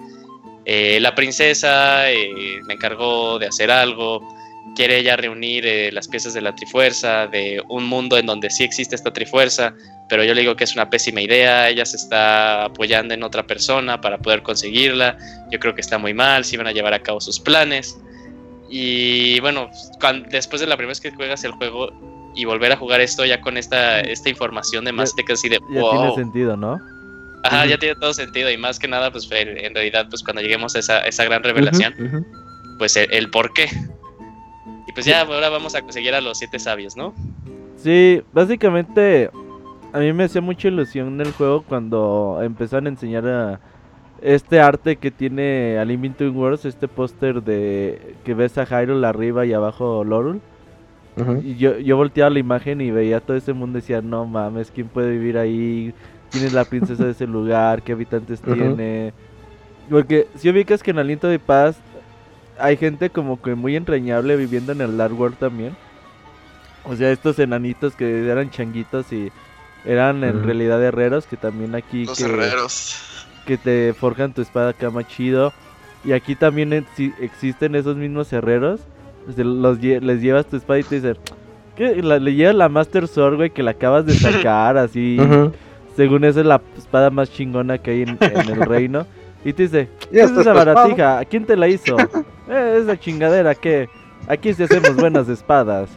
eh, 0.66 0.98
la 1.01 1.15
princesa 1.15 2.11
eh, 2.11 2.61
me 2.66 2.74
encargó 2.74 3.39
de 3.39 3.47
hacer 3.47 3.70
algo, 3.70 4.27
quiere 4.74 4.99
ella 4.99 5.16
reunir 5.16 5.66
eh, 5.66 5.93
las 5.93 6.09
piezas 6.09 6.35
de 6.35 6.41
la 6.41 6.55
Trifuerza, 6.55 7.27
de 7.27 7.62
un 7.69 7.85
mundo 7.85 8.16
en 8.19 8.27
donde 8.27 8.51
sí 8.51 8.65
existe 8.65 8.95
esta 8.97 9.12
Trifuerza, 9.12 9.74
pero 10.09 10.24
yo 10.24 10.35
le 10.35 10.41
digo 10.41 10.57
que 10.57 10.65
es 10.65 10.74
una 10.74 10.91
pésima 10.91 11.20
idea, 11.20 11.69
ella 11.69 11.85
se 11.86 11.97
está 11.97 12.65
apoyando 12.65 13.15
en 13.15 13.23
otra 13.23 13.47
persona 13.47 14.01
para 14.01 14.19
poder 14.19 14.43
conseguirla, 14.43 15.16
yo 15.51 15.59
creo 15.59 15.74
que 15.74 15.81
está 15.81 15.99
muy 15.99 16.15
mal, 16.15 16.45
si 16.45 16.57
van 16.57 16.66
a 16.66 16.73
llevar 16.73 16.95
a 16.95 17.03
cabo 17.03 17.20
sus 17.20 17.39
planes. 17.41 17.99
Y 18.69 19.39
bueno, 19.41 19.70
cuan- 20.01 20.27
después 20.31 20.61
de 20.61 20.66
la 20.66 20.77
primera 20.77 20.91
vez 20.91 21.01
que 21.01 21.11
juegas 21.12 21.45
el 21.45 21.53
juego 21.53 21.93
y 22.35 22.45
volver 22.45 22.73
a 22.73 22.77
jugar 22.77 23.01
esto 23.01 23.24
ya 23.24 23.41
con 23.41 23.57
esta, 23.57 24.01
esta 24.01 24.28
información 24.28 24.85
de 24.85 24.93
más, 24.93 25.15
te 25.15 25.24
quedas 25.24 25.39
así 25.41 25.49
de 25.49 25.59
Ya 25.70 25.81
wow. 25.81 25.91
tiene 25.91 26.15
sentido, 26.15 26.57
¿no? 26.57 26.81
Ajá, 27.45 27.66
ya 27.66 27.77
tiene 27.78 27.95
todo 27.97 28.15
sentido 28.15 28.51
y 28.51 28.57
más 28.57 28.78
que 28.78 28.89
nada, 28.89 29.12
pues 29.12 29.28
en, 29.31 29.74
realidad, 29.74 30.07
pues 30.09 30.23
cuando 30.23 30.41
lleguemos 30.41 30.74
a 30.74 30.78
esa, 30.78 31.01
esa 31.01 31.24
gran 31.24 31.43
revelación, 31.43 31.93
Ujú, 31.99 32.16
ujú. 32.16 32.27
pues 32.78 32.97
el, 32.97 33.07
el 33.12 33.31
por 33.31 33.53
qué. 33.53 33.69
Pues 34.95 35.07
ya, 35.07 35.23
ahora 35.23 35.49
vamos 35.51 35.75
a 35.75 35.83
conseguir 35.83 36.15
a 36.15 36.21
los 36.21 36.39
siete 36.39 36.59
sabios, 36.59 36.97
¿no? 36.97 37.12
Sí, 37.77 38.23
básicamente 38.33 39.31
a 39.93 39.99
mí 39.99 40.12
me 40.12 40.25
hacía 40.25 40.41
mucha 40.41 40.69
ilusión 40.69 41.21
el 41.21 41.33
juego 41.33 41.62
cuando 41.62 42.41
empezaron 42.43 42.87
a 42.87 42.91
enseñar 42.91 43.27
a 43.27 43.61
este 44.23 44.61
arte 44.61 44.97
que 44.97 45.11
tiene 45.11 45.79
a 45.79 45.85
Link 45.85 46.01
Between 46.01 46.37
Worlds, 46.37 46.65
este 46.65 46.89
póster 46.89 47.43
de 47.43 48.15
que 48.25 48.35
ves 48.35 48.57
a 48.57 48.65
Hyrule 48.65 49.07
arriba 49.07 49.45
y 49.45 49.53
abajo 49.53 50.03
Lorul. 50.03 50.41
Ujú. 51.16 51.43
Y 51.45 51.57
yo, 51.57 51.79
yo 51.79 51.97
volteaba 51.97 52.31
la 52.31 52.39
imagen 52.39 52.81
y 52.81 52.91
veía 52.91 53.21
todo 53.21 53.37
ese 53.37 53.53
mundo 53.53 53.79
y 53.79 53.83
decía, 53.83 54.01
no 54.01 54.25
mames, 54.27 54.71
¿quién 54.71 54.89
puede 54.89 55.11
vivir 55.11 55.39
ahí? 55.39 55.93
¿Quién 56.33 56.45
es 56.45 56.53
la 56.53 56.65
princesa 56.65 57.05
de 57.05 57.12
ese 57.12 57.27
lugar? 57.27 57.83
¿Qué 57.83 57.93
habitantes 57.93 58.41
Ujú. 58.41 58.55
tiene? 58.55 59.12
Porque 59.91 60.27
si 60.37 60.49
ubicas 60.49 60.83
que 60.83 60.91
en 60.91 60.99
Aliento 60.99 61.29
de 61.29 61.39
Paz 61.39 61.77
hay 62.59 62.76
gente 62.76 63.10
como 63.10 63.40
que 63.40 63.55
muy 63.55 63.76
entrañable 63.76 64.36
viviendo 64.36 64.72
en 64.72 64.81
el 64.81 64.97
Dark 64.97 65.18
World 65.18 65.36
también. 65.39 65.76
O 66.85 66.94
sea, 66.97 67.10
estos 67.10 67.39
enanitos 67.39 67.94
que 67.94 68.28
eran 68.28 68.51
changuitos 68.51 69.10
y 69.12 69.31
eran 69.85 70.22
en 70.24 70.43
realidad 70.44 70.82
herreros, 70.82 71.26
que 71.26 71.36
también 71.36 71.74
aquí 71.74 72.05
Los 72.06 72.18
que, 72.18 72.24
herreros. 72.24 72.97
que 73.47 73.56
te 73.56 73.94
forjan 73.94 74.32
tu 74.35 74.43
espada 74.43 74.70
acá 74.70 74.90
más 74.90 75.06
chido. 75.09 75.52
Y 76.05 76.12
aquí 76.12 76.35
también 76.36 76.70
exi- 76.72 77.14
existen 77.20 77.74
esos 77.74 77.97
mismos 77.97 78.31
herreros. 78.32 78.81
Se 79.35 79.43
los 79.44 79.78
lle- 79.78 80.01
les 80.01 80.20
llevas 80.20 80.44
tu 80.47 80.56
espada 80.56 80.78
y 80.81 80.82
te 80.82 80.97
dicen, 80.97 81.16
¿qué? 81.76 82.02
La- 82.02 82.18
le 82.18 82.35
llevas 82.35 82.55
la 82.55 82.68
Master 82.68 83.09
Sword, 83.09 83.36
güey, 83.36 83.51
que 83.51 83.62
la 83.62 83.70
acabas 83.70 84.05
de 84.05 84.12
sacar, 84.52 84.76
así. 84.76 85.18
Según 85.97 86.24
eso 86.24 86.40
es 86.40 86.47
la 86.47 86.60
espada 86.76 87.09
más 87.09 87.31
chingona 87.32 87.78
que 87.78 87.93
hay 87.93 88.02
en, 88.02 88.18
en 88.20 88.48
el 88.51 88.60
reino. 88.66 89.06
Y 89.45 89.53
te 89.53 89.65
dice, 89.65 89.89
¿qué 90.11 90.21
es 90.21 90.31
esta 90.31 90.41
esa 90.41 90.53
baratija? 90.53 91.25
¿Quién 91.27 91.45
te 91.45 91.57
la 91.57 91.69
hizo? 91.69 91.97
"Eh, 92.49 92.79
esa 92.83 92.99
chingadera 92.99 93.55
que 93.55 93.89
aquí 94.27 94.53
sí 94.55 94.62
hacemos 94.62 94.97
buenas 94.97 95.29
espadas. 95.29 95.91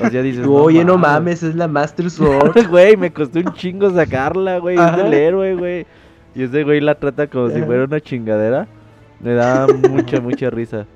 O 0.00 0.08
sea, 0.10 0.22
dices, 0.22 0.46
Oye, 0.46 0.84
no 0.84 0.96
mames, 0.96 1.42
es 1.42 1.54
la 1.54 1.68
Master 1.68 2.10
Sword. 2.10 2.66
Güey, 2.68 2.96
me 2.96 3.12
costó 3.12 3.40
un 3.40 3.52
chingo 3.54 3.90
sacarla, 3.90 4.58
güey. 4.58 4.78
Es 4.78 4.96
del 4.96 5.12
héroe, 5.12 5.54
güey. 5.54 5.86
Y 6.34 6.44
ese 6.44 6.62
güey 6.62 6.80
la 6.80 6.94
trata 6.94 7.26
como 7.26 7.50
si 7.50 7.60
fuera 7.62 7.84
una 7.84 8.00
chingadera. 8.00 8.66
Me 9.20 9.34
da 9.34 9.66
mucha, 9.66 10.20
mucha 10.20 10.48
risa. 10.48 10.86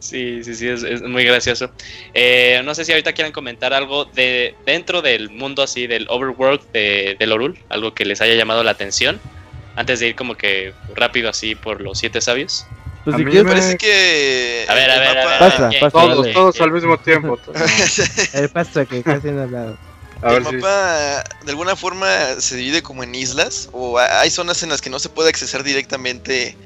Sí, 0.00 0.42
sí, 0.42 0.54
sí, 0.56 0.66
es, 0.66 0.82
es 0.82 1.02
muy 1.02 1.24
gracioso. 1.24 1.70
Eh, 2.12 2.60
no 2.64 2.74
sé 2.74 2.84
si 2.84 2.90
ahorita 2.90 3.12
quieren 3.12 3.32
comentar 3.32 3.72
algo 3.72 4.06
de 4.06 4.56
dentro 4.66 5.00
del 5.00 5.30
mundo 5.30 5.62
así, 5.62 5.86
del 5.86 6.06
overworld 6.08 6.60
de, 6.72 7.14
del 7.20 7.30
Orul, 7.30 7.56
algo 7.68 7.94
que 7.94 8.04
les 8.04 8.20
haya 8.20 8.34
llamado 8.34 8.64
la 8.64 8.72
atención, 8.72 9.20
antes 9.76 10.00
de 10.00 10.08
ir 10.08 10.16
como 10.16 10.34
que 10.36 10.72
rápido 10.94 11.28
así 11.30 11.54
por 11.54 11.80
los 11.80 11.98
siete 11.98 12.20
sabios. 12.20 12.66
Pues 13.04 13.14
A 13.14 13.18
si 13.18 13.24
mí 13.24 13.30
quieres, 13.32 13.46
me- 13.46 13.58
Parece 13.58 13.76
que. 13.78 14.66
A 14.68 14.74
ver, 14.74 14.90
a 14.90 14.94
el 14.94 15.00
ver, 15.00 15.08
a 15.08 15.14
mapa- 15.14 15.30
ver. 15.30 15.38
Pasa, 15.38 15.68
¿quién- 15.70 15.80
pasa, 15.80 15.98
quién- 15.98 16.10
Todos, 16.12 16.18
dale. 16.22 16.32
todos 16.34 16.60
al 16.60 16.72
mismo 16.72 16.98
tiempo. 16.98 17.38
Eh, 18.34 18.48
pasa 18.52 18.84
que 18.86 19.02
casi 19.02 19.28
no 19.28 19.42
hablado. 19.42 19.76
A 20.22 20.28
el 20.34 20.40
ver 20.40 20.46
si. 20.50 20.56
mapa 20.56 21.24
de 21.44 21.50
alguna 21.50 21.74
forma 21.74 22.06
se 22.38 22.54
divide 22.56 22.82
como 22.82 23.02
en 23.02 23.12
islas 23.14 23.68
o 23.72 23.98
ha- 23.98 24.20
hay 24.20 24.30
zonas 24.30 24.62
en 24.62 24.68
las 24.68 24.80
que 24.80 24.88
no 24.90 25.00
se 25.00 25.08
puede 25.08 25.30
accesar 25.30 25.64
directamente 25.64 26.56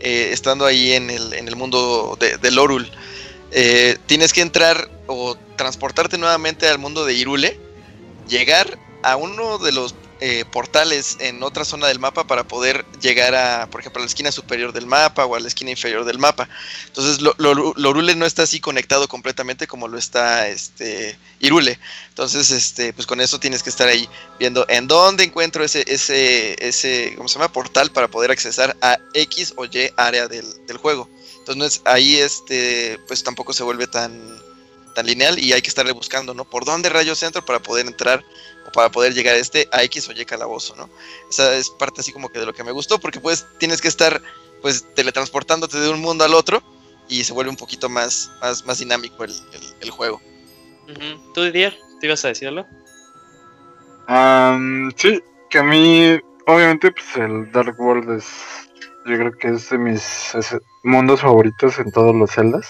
eh, 0.00 0.28
estando 0.32 0.66
ahí 0.66 0.92
en 0.92 1.08
el, 1.08 1.32
en 1.32 1.48
el 1.48 1.56
mundo 1.56 2.16
de, 2.20 2.36
del 2.36 2.58
Orul. 2.58 2.90
Eh, 3.52 3.96
tienes 4.04 4.34
que 4.34 4.42
entrar 4.42 4.90
o 5.06 5.34
transportarte 5.56 6.18
nuevamente 6.18 6.68
al 6.68 6.78
mundo 6.78 7.06
de 7.06 7.14
Irule, 7.14 7.58
llegar 8.28 8.76
a 9.02 9.16
uno 9.16 9.56
de 9.56 9.72
los 9.72 9.94
eh, 10.28 10.44
portales 10.44 11.16
en 11.20 11.40
otra 11.44 11.64
zona 11.64 11.86
del 11.86 12.00
mapa 12.00 12.26
para 12.26 12.42
poder 12.42 12.84
llegar 13.00 13.32
a, 13.36 13.68
por 13.70 13.80
ejemplo, 13.80 14.00
a 14.00 14.04
la 14.04 14.08
esquina 14.08 14.32
superior 14.32 14.72
del 14.72 14.84
mapa 14.84 15.24
o 15.24 15.36
a 15.36 15.40
la 15.40 15.46
esquina 15.46 15.70
inferior 15.70 16.04
del 16.04 16.18
mapa. 16.18 16.48
Entonces, 16.88 17.20
lo, 17.20 17.32
lo- 17.38 17.72
Lorule 17.76 18.16
no 18.16 18.26
está 18.26 18.42
así 18.42 18.58
conectado 18.58 19.06
completamente 19.06 19.68
como 19.68 19.86
lo 19.86 19.98
está 19.98 20.48
este 20.48 21.16
Irule. 21.38 21.78
Entonces, 22.08 22.50
este, 22.50 22.92
pues 22.92 23.06
con 23.06 23.20
eso 23.20 23.38
tienes 23.38 23.62
que 23.62 23.70
estar 23.70 23.86
ahí 23.86 24.08
viendo 24.40 24.66
en 24.68 24.88
dónde 24.88 25.22
encuentro 25.22 25.62
ese, 25.62 25.84
ese, 25.86 26.56
ese, 26.58 27.14
¿cómo 27.16 27.28
se 27.28 27.38
llama? 27.38 27.52
Portal 27.52 27.92
para 27.92 28.08
poder 28.08 28.32
accesar 28.32 28.76
a 28.82 28.98
X 29.14 29.54
o 29.56 29.64
Y 29.64 29.90
área 29.96 30.26
del, 30.26 30.66
del 30.66 30.76
juego. 30.76 31.08
Entonces, 31.38 31.82
ahí, 31.84 32.16
este, 32.16 32.98
pues 33.06 33.22
tampoco 33.22 33.52
se 33.52 33.62
vuelve 33.62 33.86
tan, 33.86 34.10
tan 34.96 35.06
lineal 35.06 35.38
y 35.38 35.52
hay 35.52 35.62
que 35.62 35.68
estarle 35.68 35.92
buscando, 35.92 36.34
¿no? 36.34 36.44
Por 36.44 36.64
dónde 36.64 36.88
rayos 36.88 37.22
entro 37.22 37.44
para 37.44 37.60
poder 37.60 37.86
entrar 37.86 38.24
para 38.76 38.90
poder 38.90 39.12
llegar 39.14 39.34
a 39.34 39.38
este 39.38 39.68
a 39.72 39.82
X 39.84 40.08
o 40.08 40.12
Y 40.12 40.24
calabozo, 40.24 40.76
¿no? 40.76 40.88
Esa 41.28 41.56
es 41.56 41.68
parte 41.70 42.00
así 42.02 42.12
como 42.12 42.28
que 42.28 42.38
de 42.38 42.46
lo 42.46 42.52
que 42.52 42.62
me 42.62 42.70
gustó, 42.70 43.00
porque 43.00 43.18
pues 43.18 43.44
tienes 43.58 43.80
que 43.80 43.88
estar, 43.88 44.22
pues, 44.62 44.84
teletransportándote 44.94 45.80
de 45.80 45.88
un 45.88 46.00
mundo 46.00 46.22
al 46.24 46.34
otro 46.34 46.62
y 47.08 47.24
se 47.24 47.32
vuelve 47.32 47.50
un 47.50 47.56
poquito 47.56 47.88
más, 47.88 48.30
más, 48.40 48.64
más 48.66 48.78
dinámico 48.78 49.24
el, 49.24 49.30
el- 49.32 49.74
el 49.80 49.90
juego. 49.90 50.20
¿Tú, 51.34 51.42
Didier? 51.42 51.76
¿Te 52.00 52.06
ibas 52.06 52.24
a 52.24 52.28
decirlo? 52.28 52.64
Am, 54.06 54.92
sí, 54.96 55.20
que 55.50 55.58
a 55.58 55.62
mí, 55.62 56.18
obviamente, 56.46 56.92
pues 56.92 57.16
el 57.16 57.50
Dark 57.52 57.74
World 57.80 58.18
es, 58.18 58.26
yo 59.06 59.16
creo 59.16 59.32
que 59.38 59.48
es 59.48 59.70
de 59.70 59.78
mis 59.78 60.34
es- 60.34 60.56
mundos 60.84 61.20
favoritos 61.22 61.78
en 61.78 61.90
todos 61.90 62.14
los 62.14 62.30
Zeldas. 62.30 62.68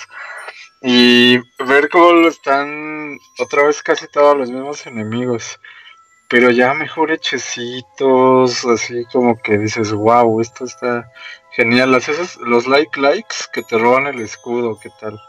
Y 0.83 1.39
ver 1.65 1.89
cómo 1.91 2.13
lo 2.13 2.29
están 2.29 3.19
otra 3.39 3.65
vez 3.65 3.83
casi 3.83 4.07
todos 4.09 4.37
los 4.37 4.51
mismos 4.51 4.87
enemigos, 4.87 5.59
pero 6.29 6.51
ya 6.51 6.75
mejor 6.75 7.13
hechecitos, 7.13 8.65
así 8.65 9.05
como 9.13 9.37
que 9.41 9.59
dices, 9.59 9.93
wow, 9.93 10.41
esto 10.41 10.65
está 10.65 11.11
genial. 11.53 11.93
Las 11.93 12.09
esos, 12.09 12.37
los 12.39 12.67
like 12.67 13.01
likes 13.01 13.37
que 13.53 13.63
te 13.63 13.79
roban 13.79 14.07
el 14.07 14.21
escudo, 14.21 14.79
¿qué 14.81 14.91
tal? 15.01 15.21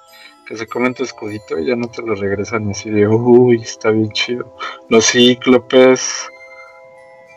Que 0.47 0.57
se 0.57 0.65
comen 0.65 0.93
tu 0.93 1.03
escudito 1.03 1.59
y 1.59 1.65
ya 1.65 1.75
no 1.75 1.89
te 1.89 2.01
lo 2.01 2.15
regresan 2.15 2.67
y 2.67 2.71
así 2.71 2.89
de, 2.89 3.07
uy, 3.07 3.61
está 3.61 3.91
bien 3.91 4.11
chido 4.11 4.57
los 4.89 5.05
cíclopes, 5.11 6.29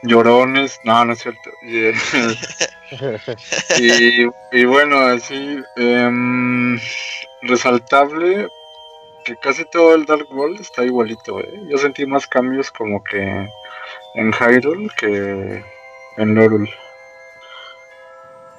llorones, 0.05 0.79
no, 0.85 1.05
no 1.05 1.13
es 1.13 1.19
cierto. 1.19 1.51
Y, 1.63 1.79
eh, 1.87 1.95
y, 4.53 4.59
y 4.61 4.65
bueno, 4.65 4.99
así, 5.01 5.59
em, 5.77 6.79
resaltable 7.43 8.49
que 9.25 9.37
casi 9.37 9.65
todo 9.67 9.95
el 9.95 10.07
Dark 10.07 10.27
World 10.31 10.61
está 10.61 10.85
igualito. 10.85 11.41
¿eh? 11.41 11.63
Yo 11.69 11.79
sentí 11.79 12.07
más 12.07 12.27
cambios 12.27 12.71
como 12.71 13.03
que 13.05 13.47
en 14.15 14.33
Hyrule 14.33 14.89
que 14.99 15.63
en 16.17 16.35
Lorul. 16.35 16.69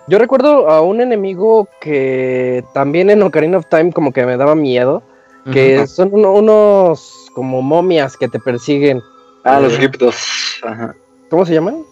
Yo 0.07 0.17
recuerdo 0.17 0.69
a 0.69 0.81
un 0.81 0.99
enemigo 0.99 1.67
que 1.79 2.63
también 2.73 3.09
en 3.09 3.21
Ocarina 3.21 3.57
of 3.57 3.67
Time 3.69 3.91
como 3.93 4.11
que 4.11 4.25
me 4.25 4.35
daba 4.38 4.55
miedo, 4.55 5.03
que 5.51 5.88
son 5.88 6.09
uno- 6.11 6.33
unos 6.33 7.29
como 7.33 7.61
momias 7.61 8.17
que 8.17 8.27
te 8.27 8.39
persiguen. 8.39 9.01
Ah, 9.43 9.59
los 9.59 9.73
Eh, 9.73 9.77
Gipdos. 9.77 10.59
Ajá. 10.63 10.95
¿Cómo 11.29 11.45
se 11.45 11.53
llaman? 11.53 11.83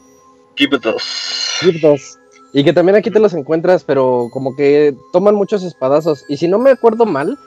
Gipdos. 0.55 1.03
Gipdos. 1.61 2.17
Y 2.51 2.63
que 2.63 2.73
también 2.73 2.95
aquí 2.95 3.09
te 3.11 3.19
los 3.19 3.33
encuentras, 3.33 3.83
pero 3.83 4.27
como 4.33 4.55
que 4.55 4.95
toman 5.13 5.35
muchos 5.35 5.63
espadazos. 5.63 6.25
Y 6.27 6.37
si 6.37 6.47
no 6.47 6.57
me 6.59 6.71
acuerdo 6.71 7.05
mal, 7.05 7.37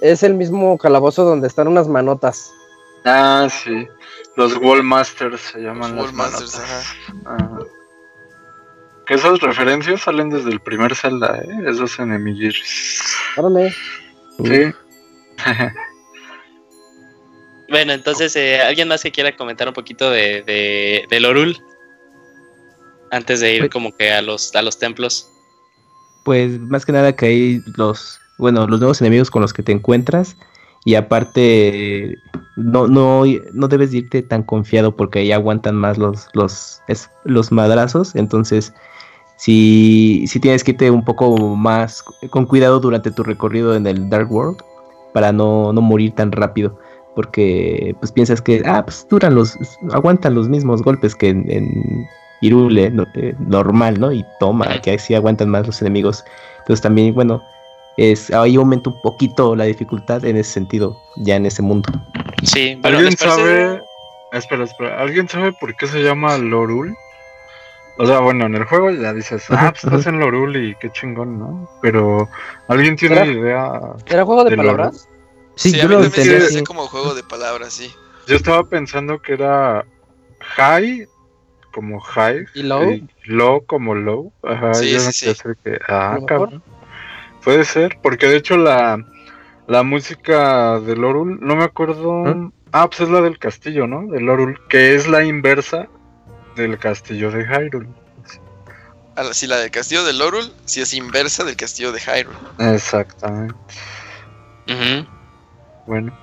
es 0.00 0.22
el 0.22 0.34
mismo 0.34 0.76
calabozo 0.78 1.24
donde 1.24 1.46
están 1.48 1.68
unas 1.68 1.88
manotas. 1.88 2.52
Ah, 3.04 3.48
sí. 3.50 3.86
Los 4.36 4.56
Wallmasters 4.56 5.40
se 5.40 5.58
Los 5.58 5.66
llaman 5.66 5.96
las 5.96 6.04
Wallmasters, 6.06 6.54
manotas. 6.58 6.96
ajá. 7.24 7.36
Ajá. 7.44 7.58
Que 9.06 9.14
esas 9.14 9.40
referencias 9.40 10.02
salen 10.02 10.30
desde 10.30 10.50
el 10.50 10.60
primer 10.60 10.94
Zelda, 10.94 11.38
¿eh? 11.38 11.48
Esos 11.66 11.98
enemigos. 11.98 12.56
Órale. 13.36 13.74
Sí. 14.44 14.72
Bueno, 17.68 17.92
entonces, 17.92 18.34
eh, 18.34 18.60
¿alguien 18.60 18.88
más 18.88 19.02
que 19.02 19.12
quiera 19.12 19.36
comentar 19.36 19.68
un 19.68 19.74
poquito 19.74 20.10
de, 20.10 20.42
de, 20.42 21.06
del 21.08 21.24
Orul? 21.24 21.56
Antes 23.12 23.38
de 23.40 23.54
ir 23.54 23.60
Pues- 23.60 23.70
como 23.70 23.96
que 23.96 24.12
a 24.12 24.22
los, 24.22 24.54
a 24.56 24.62
los 24.62 24.78
templos. 24.78 25.28
Pues 26.24 26.58
más 26.60 26.84
que 26.84 26.92
nada 26.92 27.14
que 27.14 27.26
hay 27.26 27.60
los, 27.76 28.19
bueno, 28.40 28.66
los 28.66 28.80
nuevos 28.80 29.00
enemigos 29.00 29.30
con 29.30 29.42
los 29.42 29.52
que 29.52 29.62
te 29.62 29.72
encuentras 29.72 30.36
y 30.84 30.94
aparte 30.96 32.18
no, 32.56 32.88
no, 32.88 33.24
no 33.52 33.68
debes 33.68 33.92
de 33.92 33.98
irte 33.98 34.22
tan 34.22 34.42
confiado 34.42 34.96
porque 34.96 35.20
ahí 35.20 35.32
aguantan 35.32 35.76
más 35.76 35.98
los, 35.98 36.28
los, 36.34 36.82
es- 36.88 37.10
los 37.24 37.52
madrazos, 37.52 38.16
entonces 38.16 38.72
si, 39.36 40.24
si 40.26 40.40
tienes 40.40 40.64
que 40.64 40.72
irte 40.72 40.90
un 40.90 41.04
poco 41.04 41.36
más 41.56 42.04
con 42.30 42.46
cuidado 42.46 42.80
durante 42.80 43.10
tu 43.10 43.22
recorrido 43.22 43.74
en 43.74 43.86
el 43.86 44.10
Dark 44.10 44.30
World 44.30 44.58
para 45.12 45.32
no, 45.32 45.72
no 45.72 45.80
morir 45.80 46.12
tan 46.14 46.32
rápido. 46.32 46.78
Porque 47.16 47.94
pues 47.98 48.12
piensas 48.12 48.40
que 48.40 48.62
ah, 48.66 48.84
pues 48.84 49.06
duran 49.10 49.34
los, 49.34 49.56
aguantan 49.92 50.34
los 50.34 50.48
mismos 50.48 50.82
golpes 50.82 51.14
que 51.14 51.30
en, 51.30 51.50
en 51.50 52.06
Irule 52.40 52.92
eh, 53.14 53.34
normal, 53.40 53.98
¿no? 53.98 54.12
Y 54.12 54.24
toma, 54.38 54.80
que 54.80 54.92
así 54.92 55.14
aguantan 55.14 55.50
más 55.50 55.66
los 55.66 55.80
enemigos. 55.82 56.24
Entonces 56.60 56.82
también, 56.82 57.14
bueno, 57.14 57.42
es 57.96 58.30
ahí 58.32 58.56
aumenta 58.56 58.90
un 58.90 59.00
poquito 59.02 59.54
la 59.56 59.64
dificultad 59.64 60.24
en 60.24 60.36
ese 60.36 60.52
sentido, 60.52 60.96
ya 61.16 61.36
en 61.36 61.46
ese 61.46 61.62
mundo. 61.62 61.90
Sí, 62.44 62.78
pero 62.82 62.96
¿Alguien 62.98 63.12
¿les 63.12 63.16
parece- 63.20 63.36
sabe? 63.36 63.82
Espera, 64.32 64.64
espera. 64.64 65.00
¿Alguien 65.00 65.28
sabe 65.28 65.52
por 65.52 65.74
qué 65.76 65.86
se 65.88 66.02
llama 66.02 66.38
Lorul? 66.38 66.94
O 67.98 68.06
sea, 68.06 68.20
bueno, 68.20 68.46
en 68.46 68.54
el 68.54 68.64
juego 68.64 68.90
ya 68.90 69.12
dices, 69.12 69.44
ah, 69.50 69.72
pues 69.72 69.84
estás 69.84 70.06
en 70.06 70.20
Lorul 70.20 70.56
y 70.56 70.74
qué 70.76 70.90
chingón, 70.90 71.38
¿no? 71.38 71.68
Pero, 71.82 72.28
¿alguien 72.68 72.96
tiene 72.96 73.16
¿Será? 73.16 73.26
idea? 73.30 73.80
¿Era 74.06 74.24
juego 74.24 74.44
de 74.44 74.50
De 74.50 74.56
palabras? 74.56 75.08
Sí, 75.56 75.72
Sí, 75.72 75.76
yo 75.76 75.82
a 75.82 75.88
mí 75.88 75.94
lo 75.94 76.00
también 76.02 76.12
se 76.12 76.20
entendí 76.22 76.44
así. 76.46 76.54
hace 76.56 76.64
como 76.64 76.86
juego 76.86 77.14
de 77.14 77.22
palabras, 77.24 77.72
sí. 77.74 77.92
Yo 78.26 78.36
estaba 78.36 78.62
pensando 78.64 79.18
que 79.20 79.32
era 79.34 79.84
high 80.56 81.06
como 81.72 82.00
high 82.00 82.44
¿Y 82.54 82.62
low? 82.62 82.90
y 82.90 83.06
low 83.24 83.64
como 83.66 83.94
low. 83.94 84.32
Ajá, 84.44 84.72
Sí, 84.74 84.92
yo 84.92 85.00
sí, 85.00 85.26
no 85.26 85.34
sí. 85.34 85.42
que. 85.62 85.78
Ah, 85.88 86.18
cabrón. 86.26 86.62
Puede 87.44 87.64
ser, 87.64 87.98
porque 88.02 88.26
de 88.26 88.36
hecho 88.36 88.56
la, 88.56 89.04
la 89.66 89.82
música 89.82 90.78
de 90.80 90.96
Lorul, 90.96 91.38
no 91.40 91.56
me 91.56 91.64
acuerdo. 91.64 92.12
¿Mm? 92.12 92.52
Ah, 92.72 92.88
pues 92.88 93.00
es 93.00 93.08
la 93.08 93.20
del 93.20 93.38
castillo, 93.38 93.86
¿no? 93.86 94.06
De 94.06 94.20
Lorul, 94.20 94.60
que 94.68 94.94
es 94.94 95.08
la 95.08 95.24
inversa 95.24 95.88
del 96.56 96.78
castillo 96.78 97.30
de 97.30 97.44
Hyrule. 97.44 97.88
a 99.16 99.22
la, 99.24 99.34
si 99.34 99.46
la 99.46 99.56
del 99.56 99.70
castillo 99.70 100.04
de 100.04 100.12
Lorul, 100.12 100.52
si 100.66 100.80
es 100.80 100.94
inversa 100.94 101.44
del 101.44 101.56
castillo 101.56 101.92
de 101.92 102.00
Hyrule. 102.00 102.36
Exactamente. 102.58 103.54
Bueno. 105.86 106.16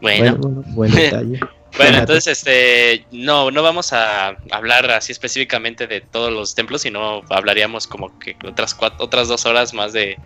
Bueno, 0.00 0.36
buen 0.36 0.92
detalle. 0.92 1.40
Bueno, 1.76 1.98
entonces, 1.98 2.38
este, 2.38 3.04
no, 3.10 3.50
no 3.50 3.62
vamos 3.62 3.92
a 3.92 4.36
hablar 4.50 4.90
así 4.90 5.12
específicamente 5.12 5.86
de 5.86 6.00
todos 6.00 6.32
los 6.32 6.54
templos, 6.54 6.82
sino 6.82 7.22
hablaríamos 7.28 7.86
como 7.86 8.18
que 8.18 8.36
otras 8.46 8.74
cuatro, 8.74 9.04
otras 9.04 9.28
dos 9.28 9.44
horas 9.44 9.74
más 9.74 9.92
de, 9.92 10.16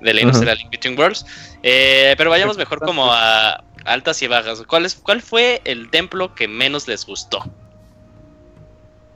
de 0.00 0.26
Ujú. 0.26 0.38
Zelda 0.38 0.54
Link 0.54 0.70
Between 0.70 0.98
Worlds. 0.98 1.26
Eh, 1.62 2.14
pero 2.16 2.30
vayamos 2.30 2.56
mejor 2.56 2.78
como 2.80 3.12
a 3.12 3.64
altas 3.84 4.22
y 4.22 4.28
bajas. 4.28 4.62
¿Cuál, 4.66 4.86
es, 4.86 4.94
¿Cuál 4.94 5.20
fue 5.20 5.60
el 5.64 5.90
templo 5.90 6.34
que 6.34 6.46
menos 6.46 6.86
les 6.86 7.04
gustó? 7.04 7.44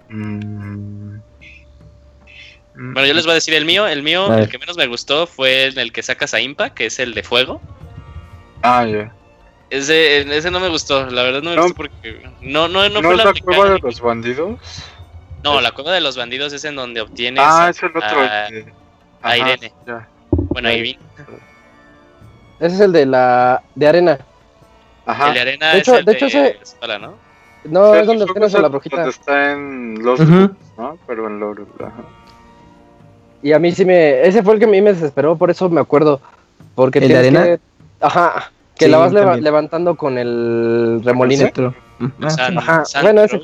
Mm. 0.08 1.18
Bueno, 2.76 3.06
yo 3.06 3.14
les 3.14 3.24
voy 3.24 3.32
a 3.32 3.34
decir 3.34 3.54
el 3.54 3.64
mío. 3.64 3.86
El 3.86 4.02
mío, 4.02 4.34
el 4.36 4.48
que 4.48 4.58
menos 4.58 4.76
me 4.76 4.86
gustó 4.88 5.28
fue 5.28 5.66
en 5.66 5.78
el 5.78 5.92
que 5.92 6.02
sacas 6.02 6.34
a 6.34 6.40
Impa, 6.40 6.70
que 6.70 6.86
es 6.86 6.98
el 6.98 7.14
de 7.14 7.22
fuego. 7.22 7.60
Ah, 8.62 8.84
ya. 8.84 9.14
Ese, 9.74 10.20
ese 10.36 10.50
no 10.50 10.60
me 10.60 10.68
gustó, 10.68 11.06
la 11.10 11.22
verdad 11.24 11.42
no 11.42 11.50
me 11.50 11.56
No. 11.56 11.62
gustó 11.62 11.76
porque 11.76 12.22
no, 12.42 12.68
no, 12.68 12.88
no, 12.88 13.00
¿No, 13.00 13.02
fue 13.02 13.12
es 13.12 13.18
la 13.18 13.24
la 13.24 13.32
cueva 13.40 13.70
de 13.70 13.78
los 13.80 14.00
bandidos? 14.00 14.58
No, 15.42 15.60
la 15.60 15.72
cueva 15.72 15.92
de 15.92 16.00
los 16.00 16.16
bandidos 16.16 16.52
es 16.52 16.64
en 16.64 16.76
donde 16.76 17.00
obtienes 17.00 17.42
Ah, 17.44 17.68
es 17.70 17.82
el 17.82 17.88
otro. 17.90 18.02
a- 18.20 18.46
el 18.48 18.64
de- 18.66 18.72
a 19.22 19.26
Ajá, 19.28 19.36
Irene. 19.38 19.72
ya. 19.86 20.08
bueno, 20.30 20.68
a 20.68 20.72
Irene. 20.72 20.98
Ese 22.60 22.74
es 22.76 22.80
el 22.80 22.92
de 22.92 23.06
la 23.06 23.62
de 23.74 23.86
arena. 23.88 24.18
Ajá. 25.06 25.28
El 25.28 25.34
de 25.34 25.40
arena 25.40 25.66
De 25.72 25.78
es 25.78 25.82
hecho- 25.88 25.96
el 25.98 26.04
de 26.04 26.12
hecho 26.12 26.26
ese- 26.26 26.58
¿no? 27.00 27.14
No, 27.64 27.94
Sí, 27.94 27.98
es 28.00 28.06
donde 28.06 28.26
tienes 28.26 28.54
a 28.54 28.60
la 28.60 28.68
brujita. 28.68 28.96
Donde 28.96 29.10
está 29.10 29.52
en 29.52 30.02
los 30.04 30.20
Ujú. 30.20 30.54
¿no? 30.78 30.98
Pero 31.06 31.26
en 31.26 31.40
Lorul, 31.40 31.66
ajá. 31.80 32.04
Y 33.42 33.52
a 33.52 33.58
mí 33.58 33.72
sí 33.72 33.84
me. 33.84 34.22
Ese 34.26 34.42
fue 34.42 34.54
el 34.54 34.58
que 34.60 34.66
a 34.66 34.68
mí 34.68 34.80
me 34.80 34.92
desesperó, 34.92 35.36
por 35.36 35.50
eso 35.50 35.68
me 35.68 35.80
acuerdo. 35.80 36.20
Porque 36.74 37.00
¿El 37.00 37.08
de 37.08 37.18
arena? 37.18 37.44
que- 37.44 37.60
Ajá. 38.00 38.50
Que 38.76 38.86
Sí, 38.86 38.90
la 38.90 38.98
vas 38.98 39.12
leva- 39.12 39.36
levantando 39.36 39.94
con 39.94 40.18
el 40.18 41.00
remolino. 41.04 41.46
Cetro. 41.46 41.74
Ah, 42.20 42.30
San- 42.30 42.58
Ajá, 42.58 42.84
San 42.84 43.02
bueno, 43.02 43.22
ese- 43.22 43.40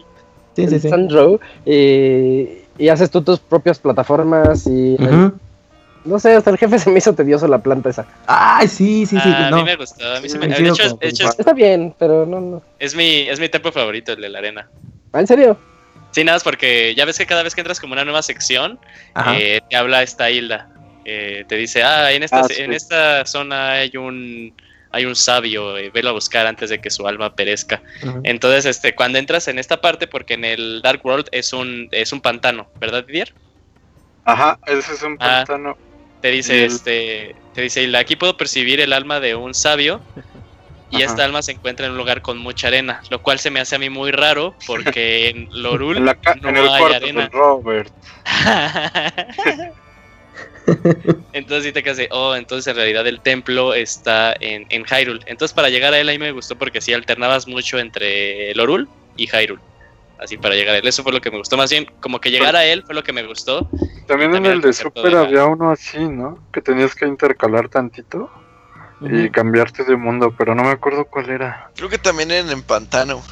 sí, 0.56 0.66
sí. 0.68 0.88
Sandrow, 0.88 1.38
y, 1.64 2.48
y 2.78 2.88
haces 2.88 3.10
tú 3.10 3.22
tus 3.22 3.38
propias 3.38 3.78
plataformas 3.78 4.66
y 4.66 4.96
no 6.04 6.18
sé, 6.18 6.32
hasta 6.34 6.50
el 6.50 6.56
jefe 6.58 6.78
se 6.78 6.90
me 6.90 6.98
hizo 6.98 7.12
tedioso 7.14 7.46
la 7.46 7.58
planta 7.58 7.90
esa. 7.90 8.06
Ay, 8.26 8.66
sí, 8.68 9.04
sí, 9.06 9.16
sí. 9.20 9.22
Ah, 9.22 9.48
a 9.48 9.50
mí 9.56 9.62
me 9.62 9.76
gustó, 9.76 10.14
a 10.16 10.20
mí 10.20 10.28
se 10.28 10.38
me- 10.38 10.48
de 10.48 10.66
hecho, 10.68 10.82
como 10.84 10.96
de 10.96 11.08
hecho, 11.08 11.28
es, 11.28 11.38
Está 11.38 11.52
bien, 11.52 11.94
pero 11.98 12.24
no, 12.26 12.40
no. 12.40 12.62
es 12.78 12.94
mi, 12.96 13.28
es 13.28 13.38
mi 13.38 13.48
templo 13.48 13.70
favorito, 13.70 14.12
el 14.12 14.20
de 14.22 14.28
la 14.30 14.38
arena. 14.38 14.68
Ah, 15.12 15.20
¿En 15.20 15.26
serio? 15.26 15.56
Sí, 16.10 16.24
nada 16.24 16.36
más 16.36 16.42
porque 16.42 16.94
ya 16.96 17.04
ves 17.04 17.18
que 17.18 17.26
cada 17.26 17.42
vez 17.44 17.54
que 17.54 17.60
entras 17.60 17.78
como 17.78 17.92
una 17.92 18.04
nueva 18.04 18.22
sección, 18.22 18.80
eh, 19.28 19.60
te 19.68 19.76
habla 19.76 20.02
esta 20.02 20.28
Hilda. 20.30 20.68
Eh, 21.04 21.44
te 21.48 21.56
dice, 21.56 21.82
ah, 21.84 22.10
en 22.12 22.22
esta, 22.22 22.40
Ah, 22.40 22.44
sí. 22.44 22.62
en 22.62 22.72
esta 22.72 23.24
zona 23.26 23.72
hay 23.72 23.96
un 23.96 24.52
hay 24.92 25.04
un 25.06 25.14
sabio, 25.16 25.76
eh, 25.78 25.90
velo 25.90 26.10
a 26.10 26.12
buscar 26.12 26.46
antes 26.46 26.70
de 26.70 26.80
que 26.80 26.90
su 26.90 27.06
alma 27.06 27.34
perezca. 27.34 27.82
Entonces, 28.24 28.66
este, 28.66 28.94
cuando 28.94 29.18
entras 29.18 29.48
en 29.48 29.58
esta 29.58 29.80
parte, 29.80 30.06
porque 30.06 30.34
en 30.34 30.44
el 30.44 30.80
Dark 30.82 31.00
World 31.04 31.26
es 31.32 31.52
un, 31.52 31.88
es 31.92 32.12
un 32.12 32.20
pantano, 32.20 32.68
¿verdad, 32.80 33.04
Didier? 33.06 33.32
Ajá, 34.24 34.58
ese 34.66 34.94
es 34.94 35.02
un 35.02 35.16
Ah. 35.20 35.44
pantano. 35.46 35.76
Te 36.20 36.30
dice, 36.30 36.54
Y 36.54 36.58
el- 36.58 36.64
este, 36.66 37.34
te 37.54 37.62
dice, 37.62 37.96
aquí 37.96 38.16
puedo 38.16 38.36
percibir 38.36 38.80
el 38.80 38.92
alma 38.92 39.20
de 39.20 39.34
un 39.34 39.54
sabio. 39.54 40.00
Y 40.92 40.96
Ajá. 40.96 41.04
esta 41.04 41.24
alma 41.24 41.40
se 41.40 41.52
encuentra 41.52 41.86
en 41.86 41.92
un 41.92 41.98
lugar 41.98 42.20
con 42.20 42.36
mucha 42.36 42.66
arena, 42.66 43.00
lo 43.10 43.22
cual 43.22 43.38
se 43.38 43.48
me 43.50 43.60
hace 43.60 43.76
a 43.76 43.78
mí 43.78 43.88
muy 43.88 44.10
raro 44.10 44.56
porque 44.66 45.28
en 45.28 45.48
Lorul 45.62 45.96
En, 45.98 46.04
no 46.04 46.48
en 46.48 46.56
el 46.56 46.68
hay 46.68 46.78
cuarto 46.80 46.96
arena. 46.96 47.28
Robert. 47.32 47.92
entonces 51.32 51.64
sí 51.64 51.72
te 51.72 51.82
quedas 51.82 51.96
de, 51.96 52.08
oh, 52.10 52.34
entonces 52.34 52.66
en 52.66 52.76
realidad 52.76 53.06
el 53.06 53.20
templo 53.20 53.74
está 53.74 54.34
en, 54.40 54.66
en 54.70 54.84
Hyrule. 54.84 55.20
Entonces 55.26 55.54
para 55.54 55.68
llegar 55.68 55.92
a 55.94 55.98
él 55.98 56.08
ahí 56.08 56.18
me 56.18 56.32
gustó 56.32 56.56
porque 56.56 56.80
sí 56.80 56.92
alternabas 56.92 57.46
mucho 57.46 57.78
entre 57.78 58.54
Lorul 58.54 58.88
y 59.16 59.26
Hyrule. 59.26 59.60
Así 60.18 60.36
para 60.36 60.54
llegar 60.54 60.74
a 60.74 60.78
él. 60.78 60.86
Eso 60.86 61.02
fue 61.02 61.12
lo 61.12 61.20
que 61.20 61.30
me 61.30 61.38
gustó. 61.38 61.56
Más 61.56 61.70
bien, 61.70 61.86
como 62.00 62.20
que 62.20 62.30
llegar 62.30 62.54
a 62.54 62.64
él 62.64 62.82
fue 62.84 62.94
lo 62.94 63.02
que 63.02 63.12
me 63.12 63.22
gustó. 63.22 63.68
También 64.06 64.30
en 64.30 64.42
También 64.42 64.44
el 64.46 64.52
el 64.52 64.60
de 64.60 64.72
Super 64.74 65.16
había 65.16 65.46
uno 65.46 65.70
así, 65.70 65.98
¿no? 65.98 66.38
Que 66.52 66.60
tenías 66.60 66.94
que 66.94 67.06
intercalar 67.06 67.70
tantito 67.70 68.30
y 69.00 69.30
cambiarte 69.30 69.82
de 69.84 69.96
mundo, 69.96 70.34
pero 70.36 70.54
no 70.54 70.62
me 70.62 70.70
acuerdo 70.70 71.06
cuál 71.06 71.30
era. 71.30 71.70
Creo 71.74 71.88
que 71.88 71.96
también 71.96 72.30
en, 72.30 72.50
en 72.50 72.62
Pantano. 72.62 73.22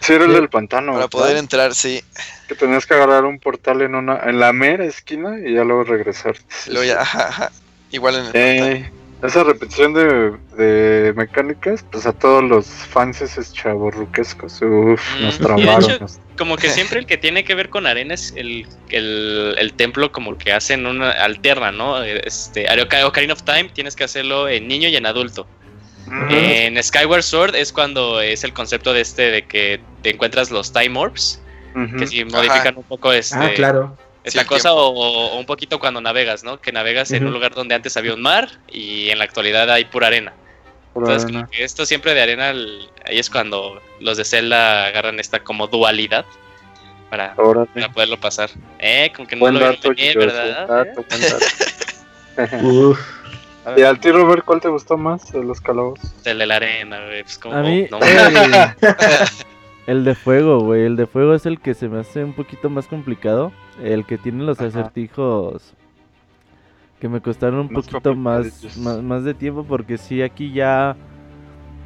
Sí, 0.00 0.12
era 0.14 0.24
el 0.24 0.30
Sí. 0.30 0.36
del 0.36 0.48
pantano. 0.48 0.94
Para 0.94 1.08
poder 1.08 1.36
entrar, 1.36 1.74
sí. 1.74 2.02
Que 2.48 2.54
tenías 2.54 2.86
que 2.86 2.94
agarrar 2.94 3.24
un 3.24 3.38
portal 3.38 3.82
en 3.82 3.94
una 3.94 4.18
en 4.24 4.40
la 4.40 4.52
mera 4.52 4.84
esquina 4.84 5.38
y 5.38 5.54
ya 5.54 5.64
luego 5.64 5.84
regresar. 5.84 6.34
Luego 6.68 6.84
ya, 6.84 7.00
ajá, 7.02 7.28
ajá. 7.28 7.52
Igual 7.92 8.14
en 8.16 8.24
el. 8.26 8.30
Eh, 8.34 8.90
esa 9.22 9.44
repetición 9.44 9.92
de, 9.92 10.32
de 10.56 11.12
mecánicas, 11.14 11.84
pues 11.92 12.06
a 12.06 12.12
todos 12.14 12.42
los 12.42 12.66
fans 12.66 13.20
es 13.20 13.52
chaborruquescos. 13.52 14.62
Uf, 14.62 15.00
Mm, 15.18 15.22
nos 15.22 15.38
tramaron. 15.38 15.90
hecho- 15.90 15.98
nos- 16.00 16.18
Como 16.38 16.56
que 16.56 16.70
siempre 16.70 16.98
el 17.00 17.04
que 17.06 17.18
tiene 17.18 17.44
que 17.44 17.54
ver 17.54 17.68
con 17.68 17.86
arena 17.86 18.14
es 18.14 18.32
el, 18.34 18.66
el, 18.88 19.54
el 19.58 19.72
templo 19.74 20.10
como 20.10 20.38
que 20.38 20.52
hacen 20.54 20.86
una 20.86 21.10
alterna, 21.10 21.70
¿no? 21.70 22.02
Este, 22.02 22.66
Oca- 22.80 23.06
Ocarina 23.06 23.34
of 23.34 23.42
Time 23.42 23.68
tienes 23.74 23.94
que 23.94 24.04
hacerlo 24.04 24.48
en 24.48 24.66
niño 24.66 24.88
y 24.88 24.96
en 24.96 25.04
adulto. 25.04 25.46
En 26.30 26.82
Skyward 26.82 27.22
Sword 27.22 27.54
es 27.54 27.72
cuando 27.72 28.20
es 28.20 28.42
el 28.44 28.52
concepto 28.52 28.92
de 28.92 29.00
este 29.02 29.30
de 29.30 29.42
que 29.46 29.80
te 30.02 30.10
encuentras 30.10 30.50
los 30.50 30.72
Time 30.72 30.98
Orbs, 30.98 31.40
que 31.98 32.06
sí 32.06 32.24
modifican 32.24 32.76
un 32.76 32.82
poco 32.84 33.12
este, 33.12 33.36
Ah, 33.38 33.50
claro. 33.54 33.96
esta 34.24 34.44
cosa 34.44 34.72
o, 34.74 34.88
o 34.88 35.38
un 35.38 35.46
poquito 35.46 35.78
cuando 35.78 36.00
navegas, 36.00 36.42
¿no? 36.42 36.60
Que 36.60 36.72
navegas 36.72 37.12
en 37.12 37.26
un 37.26 37.32
lugar 37.32 37.54
donde 37.54 37.74
antes 37.76 37.96
había 37.96 38.12
un 38.14 38.22
mar 38.22 38.48
y 38.68 39.08
en 39.10 39.18
la 39.18 39.24
actualidad 39.24 39.70
hay 39.70 39.84
pura 39.84 40.08
arena. 40.08 40.32
Entonces, 40.96 41.24
arena. 41.24 41.40
como 41.42 41.50
que 41.52 41.62
esto 41.62 41.86
siempre 41.86 42.12
de 42.14 42.22
arena, 42.22 42.50
el- 42.50 42.88
ahí 43.06 43.18
es 43.20 43.30
cuando 43.30 43.80
los 44.00 44.16
de 44.16 44.24
Zelda 44.24 44.86
agarran 44.86 45.20
esta 45.20 45.38
como 45.44 45.68
dualidad 45.68 46.24
para, 47.08 47.34
poderlo 47.94 48.18
pasar. 48.18 48.50
Eh, 48.80 49.12
como 49.14 49.28
que 49.28 49.36
no 49.36 49.40
Buen 49.40 49.54
lo 49.54 49.60
dato, 49.60 49.94
chicos, 49.94 50.14
¿verdad? 50.26 50.66
dato, 50.66 51.04
buen 51.08 51.20
dato. 51.22 51.46
Uf. 52.66 52.98
Y 53.76 53.82
al 53.82 54.00
ti, 54.00 54.10
Robert, 54.10 54.44
¿cuál 54.44 54.60
te 54.60 54.68
gustó 54.68 54.96
más 54.96 55.30
de 55.32 55.44
los 55.44 55.60
calabozos? 55.60 56.14
El 56.24 56.38
de 56.38 56.46
la 56.46 56.56
arena, 56.56 57.04
güey. 57.06 57.22
Pues 57.22 57.38
como, 57.38 57.56
A 57.56 57.62
mí, 57.62 57.86
no, 57.90 57.98
el, 58.00 58.74
el 59.86 60.04
de 60.04 60.14
fuego, 60.14 60.60
güey. 60.60 60.84
El 60.84 60.96
de 60.96 61.06
fuego 61.06 61.34
es 61.34 61.46
el 61.46 61.60
que 61.60 61.74
se 61.74 61.88
me 61.88 62.00
hace 62.00 62.24
un 62.24 62.34
poquito 62.34 62.70
más 62.70 62.86
complicado. 62.88 63.52
El 63.82 64.06
que 64.06 64.18
tiene 64.18 64.44
los 64.44 64.58
Ajá. 64.60 64.68
acertijos 64.68 65.74
que 67.00 67.08
me 67.08 67.22
costaron 67.22 67.60
un 67.60 67.72
Más 67.72 67.86
poquito 67.86 68.14
más, 68.14 68.76
más, 68.76 69.02
más 69.02 69.24
de 69.24 69.34
tiempo. 69.34 69.64
Porque 69.64 69.98
sí, 69.98 70.22
aquí 70.22 70.52
ya. 70.52 70.96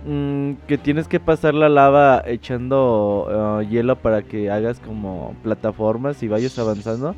mm, 0.04 0.52
que 0.66 0.78
tienes 0.78 1.08
que 1.08 1.20
pasar 1.20 1.54
la 1.54 1.68
lava 1.68 2.22
echando 2.26 3.26
ah, 3.30 3.62
hielo 3.62 3.96
para 3.96 4.22
que 4.22 4.50
hagas 4.50 4.80
como 4.80 5.36
plataformas 5.42 6.22
y 6.22 6.28
vayas 6.28 6.58
avanzando. 6.58 7.16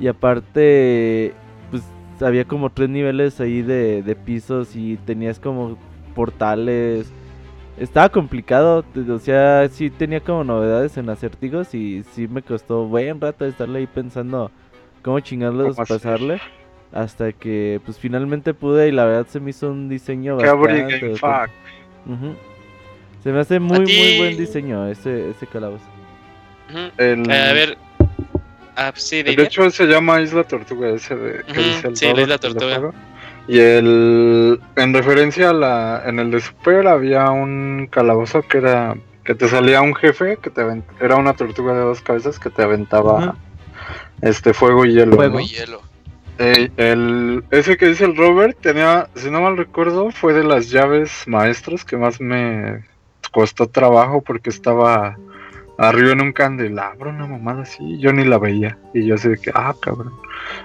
Y 0.00 0.08
aparte, 0.08 1.34
había 2.22 2.44
como 2.44 2.70
tres 2.70 2.88
niveles 2.88 3.40
ahí 3.40 3.62
de, 3.62 4.02
de 4.02 4.16
pisos 4.16 4.76
y 4.76 4.96
tenías 4.98 5.38
como 5.38 5.76
portales. 6.14 7.10
Estaba 7.78 8.08
complicado, 8.10 8.84
o 9.08 9.18
sea, 9.18 9.66
sí 9.70 9.88
tenía 9.90 10.20
como 10.20 10.44
novedades 10.44 10.96
en 10.98 11.08
acertijos 11.08 11.74
y 11.74 12.02
sí 12.12 12.28
me 12.28 12.42
costó 12.42 12.84
buen 12.86 13.20
rato 13.20 13.46
estarle 13.46 13.78
ahí 13.80 13.86
pensando 13.86 14.50
cómo 15.02 15.20
chingarlos 15.20 15.76
¿Cómo 15.76 15.82
hacer? 15.82 15.96
pasarle. 15.96 16.40
Hasta 16.92 17.32
que 17.32 17.80
pues 17.84 17.98
finalmente 17.98 18.52
pude 18.52 18.88
y 18.88 18.92
la 18.92 19.04
verdad 19.04 19.26
se 19.28 19.38
me 19.40 19.50
hizo 19.50 19.70
un 19.70 19.88
diseño 19.88 20.36
Qué 20.36 20.42
bastante, 20.50 21.16
Game. 21.16 21.48
Se 23.22 23.32
me 23.32 23.38
hace 23.40 23.60
muy, 23.60 23.86
muy 23.86 24.16
buen 24.16 24.36
diseño 24.36 24.86
ese, 24.88 25.30
ese 25.30 25.46
calabozo. 25.46 25.84
El- 26.98 27.30
Eh, 27.30 27.34
a 27.48 27.52
ver. 27.52 27.78
Ah, 28.82 28.92
pues 28.92 29.04
sí, 29.04 29.22
de 29.22 29.32
hecho, 29.42 29.70
se 29.70 29.84
llama 29.84 30.22
Isla 30.22 30.44
Tortuga, 30.44 30.88
ese 30.88 31.14
de, 31.14 31.44
que 31.44 31.52
dice 31.52 31.88
el 31.88 31.96
sí, 31.96 32.12
la 32.14 32.22
Isla 32.22 32.38
Tortuga. 32.38 32.92
Y 33.46 33.58
el 33.58 34.60
en 34.76 34.94
referencia 34.94 35.50
a 35.50 35.52
la 35.52 36.02
en 36.06 36.18
el 36.18 36.30
de 36.30 36.40
Super 36.40 36.86
había 36.88 37.30
un 37.30 37.88
calabozo 37.90 38.40
que 38.42 38.58
era 38.58 38.96
que 39.24 39.34
te 39.34 39.48
salía 39.48 39.82
un 39.82 39.94
jefe 39.94 40.38
que 40.42 40.48
te 40.48 40.62
avent- 40.62 40.84
era 40.98 41.16
una 41.16 41.34
tortuga 41.34 41.74
de 41.74 41.80
dos 41.80 42.00
cabezas 42.00 42.38
que 42.38 42.48
te 42.48 42.62
aventaba 42.62 43.36
este 44.22 44.54
fuego 44.54 44.86
y 44.86 44.94
hielo. 44.94 45.16
Fuego. 45.16 45.34
¿no? 45.34 45.40
Muy 45.40 45.46
hielo. 45.48 45.82
Eh, 46.38 46.70
el, 46.78 47.44
ese 47.50 47.76
que 47.76 47.88
dice 47.88 48.06
el 48.06 48.16
Robert 48.16 48.56
tenía, 48.62 49.08
si 49.14 49.30
no 49.30 49.42
mal 49.42 49.58
recuerdo, 49.58 50.10
fue 50.10 50.32
de 50.32 50.42
las 50.44 50.70
llaves 50.70 51.24
maestras 51.26 51.84
que 51.84 51.98
más 51.98 52.18
me 52.18 52.82
costó 53.30 53.68
trabajo 53.68 54.22
porque 54.22 54.48
estaba 54.48 55.18
arriba 55.88 56.12
en 56.12 56.20
un 56.20 56.32
candelabro, 56.32 57.10
una 57.10 57.26
mamada 57.26 57.62
así, 57.62 57.98
yo 57.98 58.12
ni 58.12 58.24
la 58.24 58.38
veía. 58.38 58.78
Y 58.94 59.06
yo 59.06 59.14
así 59.16 59.28
de 59.28 59.38
que, 59.38 59.50
ah, 59.54 59.74
cabrón. 59.80 60.12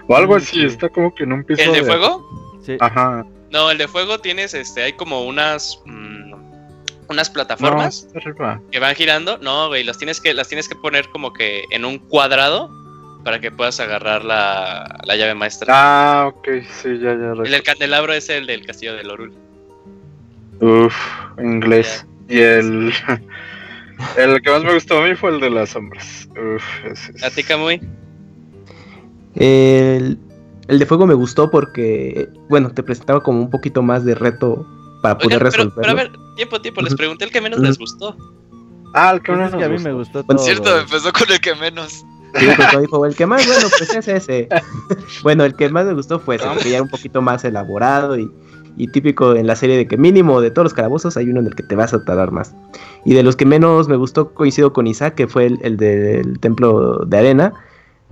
O 0.07 0.15
algo 0.15 0.33
Mm, 0.35 0.37
así, 0.37 0.59
sí. 0.61 0.65
está 0.65 0.89
como 0.89 1.13
que 1.15 1.23
en 1.23 1.33
un 1.33 1.43
piso 1.43 1.61
¿El 1.63 1.73
de 1.73 1.83
fuego? 1.83 2.57
Sí. 2.65 2.77
Ajá. 2.79 3.25
No, 3.51 3.71
el 3.71 3.77
de 3.77 3.87
fuego 3.87 4.19
tienes, 4.19 4.53
este, 4.53 4.83
hay 4.83 4.93
como 4.93 5.23
unas. 5.25 5.81
mm, 5.85 6.33
unas 7.07 7.29
No, 7.29 7.33
plataformas 7.33 8.07
arriba. 8.15 8.59
que 8.71 8.79
van 8.79 8.95
girando. 8.95 9.37
No, 9.37 9.67
güey, 9.67 9.83
las 9.83 9.97
tienes 9.97 10.19
que, 10.19 10.33
las 10.33 10.47
tienes 10.47 10.67
que 10.67 10.75
poner 10.75 11.07
como 11.09 11.31
que 11.33 11.63
en 11.71 11.85
un 11.85 11.97
cuadrado. 11.99 12.69
para 13.23 13.39
que 13.39 13.49
puedas 13.51 13.79
agarrar 13.79 14.23
la, 14.23 14.99
la 15.03 15.15
llave 15.15 15.33
maestra. 15.33 15.73
Ah, 15.75 16.27
ok, 16.27 16.47
sí, 16.69 16.89
ya, 16.99 17.15
ya. 17.15 17.31
el 17.43 17.49
del 17.51 17.63
candelabro 17.63 18.13
es 18.13 18.29
el 18.29 18.45
del 18.45 18.63
castillo 18.65 18.93
de 18.95 19.03
Lorul. 19.03 19.33
Uf, 20.61 20.95
inglés. 21.39 22.05
Y 22.29 22.39
el. 22.39 22.93
El 24.17 24.41
que 24.41 24.49
más 24.51 24.63
me 24.63 24.73
gustó 24.73 25.01
a 25.01 25.07
mí 25.07 25.15
fue 25.15 25.31
el 25.31 25.39
de 25.39 25.49
las 25.49 25.69
sombras. 25.69 26.27
Uf, 26.31 26.63
ese 26.85 27.11
es- 27.13 27.23
¿A 27.23 27.29
ti, 27.29 27.43
Kamui? 27.43 27.79
El, 29.35 30.17
el 30.67 30.79
de 30.79 30.85
fuego 30.85 31.05
me 31.05 31.13
gustó 31.13 31.49
porque, 31.51 32.29
bueno, 32.49 32.71
te 32.71 32.83
presentaba 32.83 33.21
como 33.21 33.39
un 33.41 33.49
poquito 33.49 33.81
más 33.81 34.05
de 34.05 34.15
reto 34.15 34.65
para 35.01 35.17
poder 35.17 35.37
Oigan, 35.43 35.51
pero, 35.51 35.63
resolverlo. 35.63 35.81
pero 35.81 35.91
a 35.91 35.95
ver, 35.95 36.11
tiempo, 36.35 36.61
tiempo, 36.61 36.81
les 36.81 36.95
pregunté 36.95 37.25
el 37.25 37.31
que 37.31 37.41
menos 37.41 37.59
les 37.59 37.77
gustó. 37.77 38.15
Ah, 38.93 39.11
el 39.13 39.21
que 39.21 39.33
Pues 39.33 39.37
menos 39.39 39.53
es 39.53 39.57
que 39.59 39.63
a 39.65 39.67
mí 39.69 39.73
gustó. 39.75 39.89
me 39.89 39.93
gustó 39.95 40.23
Bueno, 40.23 40.37
todo. 40.37 40.45
Cierto, 40.45 40.79
empezó 40.79 41.11
con 41.13 41.31
el 41.31 41.39
que 41.41 41.55
menos. 41.55 41.91
Sí, 42.37 42.47
pues, 42.55 42.81
dijo, 42.81 43.05
el 43.05 43.15
que 43.15 43.25
más, 43.25 43.45
bueno, 43.45 43.67
pues 43.77 43.93
es 43.93 44.07
ese. 44.07 44.47
bueno, 45.23 45.43
el 45.43 45.55
que 45.55 45.69
más 45.69 45.85
me 45.85 45.93
gustó 45.93 46.19
fue 46.19 46.35
ese, 46.37 46.45
porque 46.47 46.69
ya 46.69 46.75
era 46.77 46.83
un 46.83 46.89
poquito 46.89 47.21
más 47.21 47.43
elaborado 47.43 48.17
y, 48.17 48.31
y 48.77 48.87
típico 48.87 49.35
en 49.35 49.47
la 49.47 49.55
serie 49.55 49.77
de 49.77 49.87
que 49.87 49.97
mínimo 49.97 50.41
de 50.41 50.51
todos 50.51 50.65
los 50.65 50.73
calabozos 50.73 51.17
hay 51.17 51.29
uno 51.29 51.39
en 51.39 51.47
el 51.47 51.55
que 51.55 51.63
te 51.63 51.75
vas 51.75 51.93
a 51.93 52.03
tardar 52.03 52.31
más. 52.31 52.55
Y 53.05 53.13
de 53.13 53.23
los 53.23 53.35
que 53.35 53.45
menos 53.45 53.87
me 53.87 53.95
gustó, 53.95 54.33
coincido 54.33 54.73
con 54.73 54.87
Isaac, 54.87 55.15
que 55.15 55.27
fue 55.27 55.45
el, 55.45 55.59
el 55.61 55.77
del 55.77 56.39
templo 56.39 56.99
de 57.05 57.17
arena. 57.17 57.53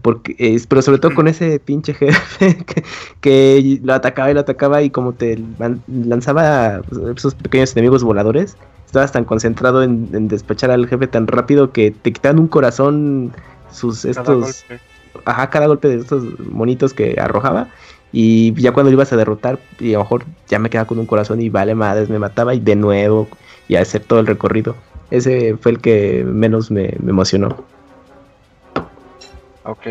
Porque, 0.01 0.61
pero 0.67 0.81
sobre 0.81 0.99
todo 0.99 1.15
con 1.15 1.29
ese 1.29 1.59
pinche 1.59 1.93
jefe 1.95 2.57
que, 2.65 2.83
que 3.21 3.79
lo 3.83 3.93
atacaba 3.93 4.31
y 4.31 4.33
lo 4.33 4.41
atacaba 4.41 4.81
y 4.81 4.89
como 4.89 5.13
te 5.13 5.41
lanzaba 5.87 6.81
pues, 6.89 7.17
esos 7.17 7.35
pequeños 7.35 7.71
enemigos 7.71 8.03
voladores, 8.03 8.57
estabas 8.85 9.13
tan 9.13 9.23
concentrado 9.23 9.81
en, 9.81 10.09
en 10.13 10.27
despachar 10.27 10.71
al 10.71 10.87
jefe 10.87 11.07
tan 11.07 11.27
rápido 11.27 11.71
que 11.71 11.91
te 11.91 12.11
quitaban 12.11 12.39
un 12.39 12.47
corazón 12.47 13.33
sus 13.71 14.03
Cada 14.03 14.11
estos 14.11 14.65
golpe. 14.69 14.83
ajá, 15.25 15.49
cada 15.49 15.67
golpe 15.67 15.87
de 15.87 15.95
estos 15.97 16.23
monitos 16.39 16.93
que 16.93 17.15
arrojaba. 17.19 17.69
Y 18.13 18.53
ya 18.53 18.71
cuando 18.71 18.91
lo 18.91 18.95
ibas 18.95 19.11
a 19.11 19.17
derrotar, 19.17 19.57
y 19.79 19.95
a 19.95 19.97
lo 19.97 20.03
mejor 20.03 20.23
ya 20.47 20.59
me 20.59 20.69
quedaba 20.69 20.87
con 20.87 20.99
un 20.99 21.07
corazón 21.07 21.41
y 21.41 21.49
vale 21.49 21.73
madres, 21.73 22.09
me 22.09 22.19
mataba 22.19 22.53
y 22.53 22.59
de 22.59 22.75
nuevo, 22.75 23.27
y 23.67 23.75
a 23.75 23.81
hacer 23.81 24.03
todo 24.03 24.19
el 24.19 24.27
recorrido. 24.27 24.75
Ese 25.09 25.57
fue 25.57 25.71
el 25.71 25.79
que 25.79 26.23
menos 26.23 26.69
me, 26.69 26.93
me 26.99 27.09
emocionó. 27.09 27.65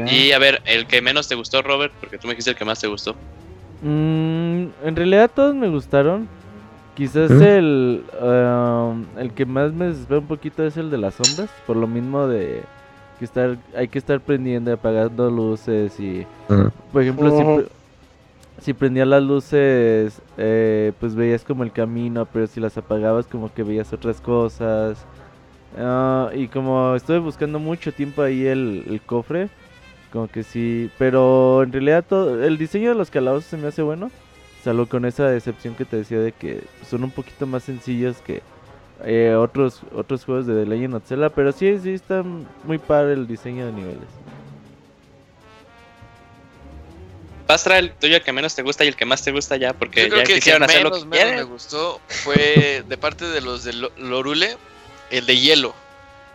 Y 0.06 0.32
a 0.32 0.38
ver, 0.38 0.62
el 0.66 0.86
que 0.86 1.02
menos 1.02 1.28
te 1.28 1.34
gustó, 1.34 1.62
Robert, 1.62 1.92
porque 2.00 2.18
tú 2.18 2.28
me 2.28 2.34
dijiste 2.34 2.50
el 2.50 2.56
que 2.56 2.64
más 2.64 2.80
te 2.80 2.86
gustó. 2.86 3.14
Mm, 3.82 4.66
en 4.84 4.96
realidad 4.96 5.30
todos 5.34 5.54
me 5.54 5.68
gustaron. 5.68 6.28
Quizás 6.96 7.30
¿Mm? 7.30 7.42
el, 7.42 8.04
um, 8.22 9.04
el 9.18 9.32
que 9.32 9.46
más 9.46 9.72
me 9.72 9.86
desespera 9.86 10.20
un 10.20 10.26
poquito 10.26 10.64
es 10.64 10.76
el 10.76 10.90
de 10.90 10.98
las 10.98 11.14
sombras. 11.14 11.50
Por 11.66 11.76
lo 11.76 11.86
mismo 11.86 12.26
de 12.28 12.62
que 13.18 13.24
estar, 13.24 13.56
hay 13.74 13.88
que 13.88 13.98
estar 13.98 14.20
prendiendo 14.20 14.70
y 14.70 14.74
apagando 14.74 15.30
luces 15.30 15.98
y... 15.98 16.24
Por 16.92 17.02
ejemplo, 17.02 17.30
si, 17.30 17.42
Ujú. 17.42 17.54
pre- 17.54 17.81
si 18.62 18.74
prendías 18.74 19.08
las 19.08 19.22
luces, 19.22 20.22
eh, 20.38 20.92
pues 21.00 21.14
veías 21.14 21.44
como 21.44 21.64
el 21.64 21.72
camino, 21.72 22.26
pero 22.32 22.46
si 22.46 22.60
las 22.60 22.78
apagabas 22.78 23.26
como 23.26 23.52
que 23.52 23.62
veías 23.64 23.92
otras 23.92 24.20
cosas. 24.20 25.04
Ah, 25.76 26.30
y 26.34 26.48
como 26.48 26.94
estuve 26.94 27.18
buscando 27.18 27.58
mucho 27.58 27.92
tiempo 27.92 28.22
ahí 28.22 28.46
el, 28.46 28.84
el 28.88 29.00
cofre, 29.00 29.48
como 30.12 30.28
que 30.28 30.42
sí, 30.42 30.90
pero 30.98 31.62
en 31.62 31.72
realidad 31.72 32.04
todo, 32.08 32.42
el 32.44 32.58
diseño 32.58 32.90
de 32.90 32.94
los 32.94 33.10
calabozos 33.10 33.46
se 33.46 33.56
me 33.56 33.68
hace 33.68 33.82
bueno, 33.82 34.10
salvo 34.62 34.86
con 34.86 35.06
esa 35.06 35.28
decepción 35.28 35.74
que 35.74 35.84
te 35.84 35.96
decía 35.96 36.20
de 36.20 36.32
que 36.32 36.62
son 36.88 37.02
un 37.04 37.10
poquito 37.10 37.46
más 37.46 37.64
sencillos 37.64 38.18
que 38.18 38.42
eh, 39.04 39.34
otros 39.34 39.82
otros 39.92 40.24
juegos 40.24 40.46
de 40.46 40.54
The 40.54 40.70
Legend 40.70 40.94
of 40.94 41.06
Zelda, 41.06 41.30
pero 41.30 41.50
sí, 41.50 41.78
sí 41.80 41.94
está 41.94 42.22
muy 42.64 42.78
padre 42.78 43.14
el 43.14 43.26
diseño 43.26 43.66
de 43.66 43.72
niveles. 43.72 44.08
Pastra, 47.52 47.78
el 47.78 47.92
tuyo 47.92 48.16
el 48.16 48.22
que 48.22 48.32
menos 48.32 48.54
te 48.54 48.62
gusta 48.62 48.84
y 48.84 48.88
el 48.88 48.96
que 48.96 49.04
más 49.04 49.22
te 49.22 49.30
gusta 49.30 49.56
ya, 49.56 49.72
porque 49.74 50.04
Yo 50.04 50.08
creo 50.08 50.18
ya 50.20 50.24
que 50.24 50.32
el 50.32 50.36
que 50.38 50.40
quisieron 50.40 50.62
hacer 50.62 50.82
lo 50.82 50.90
menos, 50.90 51.02
que 51.04 51.08
menos 51.10 51.22
quieren. 51.24 51.36
me 51.36 51.42
gustó 51.52 52.00
fue 52.08 52.82
de 52.88 52.96
parte 52.98 53.26
de 53.26 53.40
los 53.42 53.64
de 53.64 53.72
Lo- 53.74 53.92
Lorule, 53.98 54.56
el 55.10 55.26
de 55.26 55.38
hielo. 55.38 55.74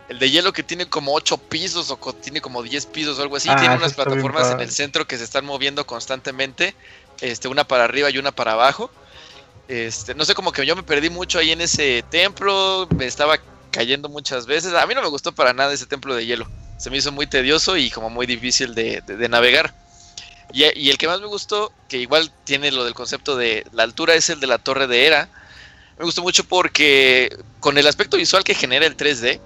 El 0.10 0.20
de 0.20 0.30
hielo 0.30 0.54
que 0.54 0.64
tiene 0.64 0.86
como 0.88 1.14
8 1.14 1.38
pisos 1.38 1.90
o 1.92 1.98
tiene 2.14 2.40
como 2.40 2.62
10 2.64 2.86
pisos 2.86 3.18
o 3.20 3.22
algo 3.24 3.36
así. 3.36 3.50
Ah, 3.50 3.58
tiene 3.58 3.76
unas 3.76 3.94
plataformas 3.94 4.52
en 4.52 4.62
el 4.62 4.72
centro 4.72 5.06
que 5.08 5.18
se 5.18 5.24
están 5.26 5.44
moviendo 5.44 5.86
constantemente. 5.88 6.76
Este, 7.20 7.48
una 7.50 7.64
para 7.66 7.84
arriba 7.86 8.10
y 8.12 8.18
una 8.18 8.32
para 8.32 8.54
abajo. 8.54 8.90
Este, 9.68 10.16
no 10.16 10.24
sé, 10.24 10.34
como 10.34 10.52
que 10.54 10.66
yo 10.66 10.76
me 10.78 10.84
perdí 10.84 11.10
mucho 11.10 11.40
ahí 11.40 11.52
en 11.52 11.60
ese 11.62 12.04
templo. 12.10 12.88
Me 12.96 13.06
estaba 13.06 13.38
cayendo 13.72 14.08
muchas 14.08 14.46
veces. 14.46 14.74
A 14.76 14.86
mí 14.86 14.94
no 14.96 15.02
me 15.02 15.10
gustó 15.10 15.34
para 15.34 15.52
nada 15.52 15.74
ese 15.74 15.86
templo 15.88 16.16
de 16.16 16.26
hielo. 16.26 16.48
Se 16.78 16.90
me 16.90 16.98
hizo 16.98 17.12
muy 17.12 17.28
tedioso 17.28 17.76
y 17.76 17.90
como 17.90 18.10
muy 18.10 18.26
difícil 18.26 18.76
de, 18.76 19.02
de- 19.06 19.18
de 19.18 19.30
navegar. 19.30 19.74
Y, 20.54 20.64
y 20.80 20.90
el 20.90 20.98
que 20.98 21.08
más 21.08 21.20
me 21.20 21.28
gustó, 21.28 21.72
que 21.90 21.98
igual 21.98 22.32
tiene 22.44 22.72
lo 22.72 22.84
del 22.86 22.94
concepto 22.94 23.36
de 23.36 23.66
la 23.74 23.84
altura, 23.84 24.16
es 24.16 24.30
el 24.30 24.40
de 24.40 24.48
la 24.48 24.58
torre 24.58 24.88
de 24.88 25.06
Era. 25.06 25.30
Me 25.98 26.06
gustó 26.06 26.22
mucho 26.22 26.44
porque 26.44 27.36
con 27.60 27.78
el 27.78 27.88
aspecto 27.88 28.18
visual 28.18 28.44
que 28.44 28.54
genera 28.56 28.86
el 28.86 28.96
3D, 28.96 29.40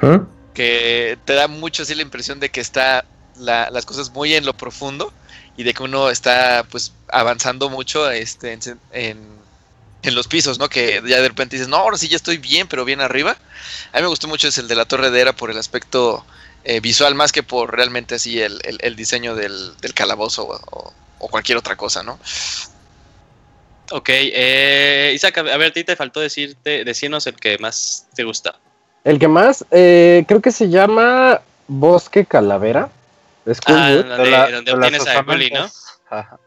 ¿Ah? 0.00 0.20
que 0.54 1.18
te 1.24 1.32
da 1.34 1.48
mucho 1.48 1.82
así 1.82 1.94
la 1.94 2.02
impresión 2.02 2.40
de 2.40 2.50
que 2.50 2.60
está 2.60 3.04
la- 3.36 3.70
las 3.70 3.86
cosas 3.86 4.10
muy 4.10 4.34
en 4.34 4.44
lo 4.44 4.52
profundo 4.54 5.12
y 5.56 5.62
de 5.62 5.74
que 5.74 5.82
uno 5.82 6.10
está 6.10 6.64
pues 6.70 6.92
avanzando 7.08 7.68
mucho 7.68 8.10
este, 8.10 8.52
en, 8.52 8.60
en- 8.92 9.38
en 10.02 10.14
los 10.14 10.28
pisos, 10.28 10.58
¿no? 10.60 10.68
Que 10.68 11.02
ya 11.06 11.20
de 11.20 11.28
repente 11.28 11.56
dices, 11.56 11.68
no, 11.68 11.76
ahora 11.78 11.96
sí 11.98 12.06
ya 12.08 12.16
estoy 12.16 12.38
bien, 12.38 12.68
pero 12.68 12.84
bien 12.84 13.00
arriba. 13.00 13.36
A 13.92 13.96
mí 13.96 14.02
me 14.02 14.08
gustó 14.08 14.28
mucho 14.28 14.46
es 14.46 14.56
el 14.58 14.68
de 14.68 14.76
la 14.76 14.84
Torre 14.84 15.10
de 15.10 15.20
Era 15.20 15.32
por 15.34 15.50
el 15.50 15.58
aspecto 15.58 16.24
eh, 16.64 16.80
visual 16.80 17.14
más 17.14 17.32
que 17.32 17.42
por 17.42 17.74
realmente 17.74 18.16
así 18.16 18.40
el, 18.40 18.60
el- 18.64 18.78
el 18.80 18.96
diseño 18.96 19.34
del, 19.34 19.76
del 19.80 19.94
calabozo 19.94 20.46
o, 20.48 20.60
o- 20.70 20.92
o 21.20 21.28
cualquier 21.28 21.58
otra 21.58 21.76
cosa, 21.76 22.02
¿no? 22.02 22.18
Ok, 23.90 24.08
eh, 24.10 25.12
Isaac, 25.14 25.38
a 25.38 25.42
ver, 25.42 25.62
a 25.70 25.72
ti 25.72 25.82
te 25.82 25.96
faltó 25.96 26.20
decirte, 26.20 26.84
decirnos 26.84 27.26
el 27.26 27.36
que 27.36 27.56
más 27.58 28.06
te 28.14 28.22
gusta. 28.24 28.56
El 29.04 29.18
que 29.18 29.28
más, 29.28 29.64
eh, 29.70 30.24
creo 30.28 30.42
que 30.42 30.52
se 30.52 30.68
llama 30.68 31.40
Bosque 31.68 32.26
Calavera. 32.26 32.90
de 33.46 33.56
Ah, 33.64 33.90
donde, 33.90 34.24
De 34.24 34.30
la- 34.30 34.50
donde 34.50 34.70
de 34.70 34.76
obtienes 34.76 35.06
a 35.06 35.22
Gully, 35.22 35.50
¿no? 35.50 35.70
Ajá. 36.10 36.38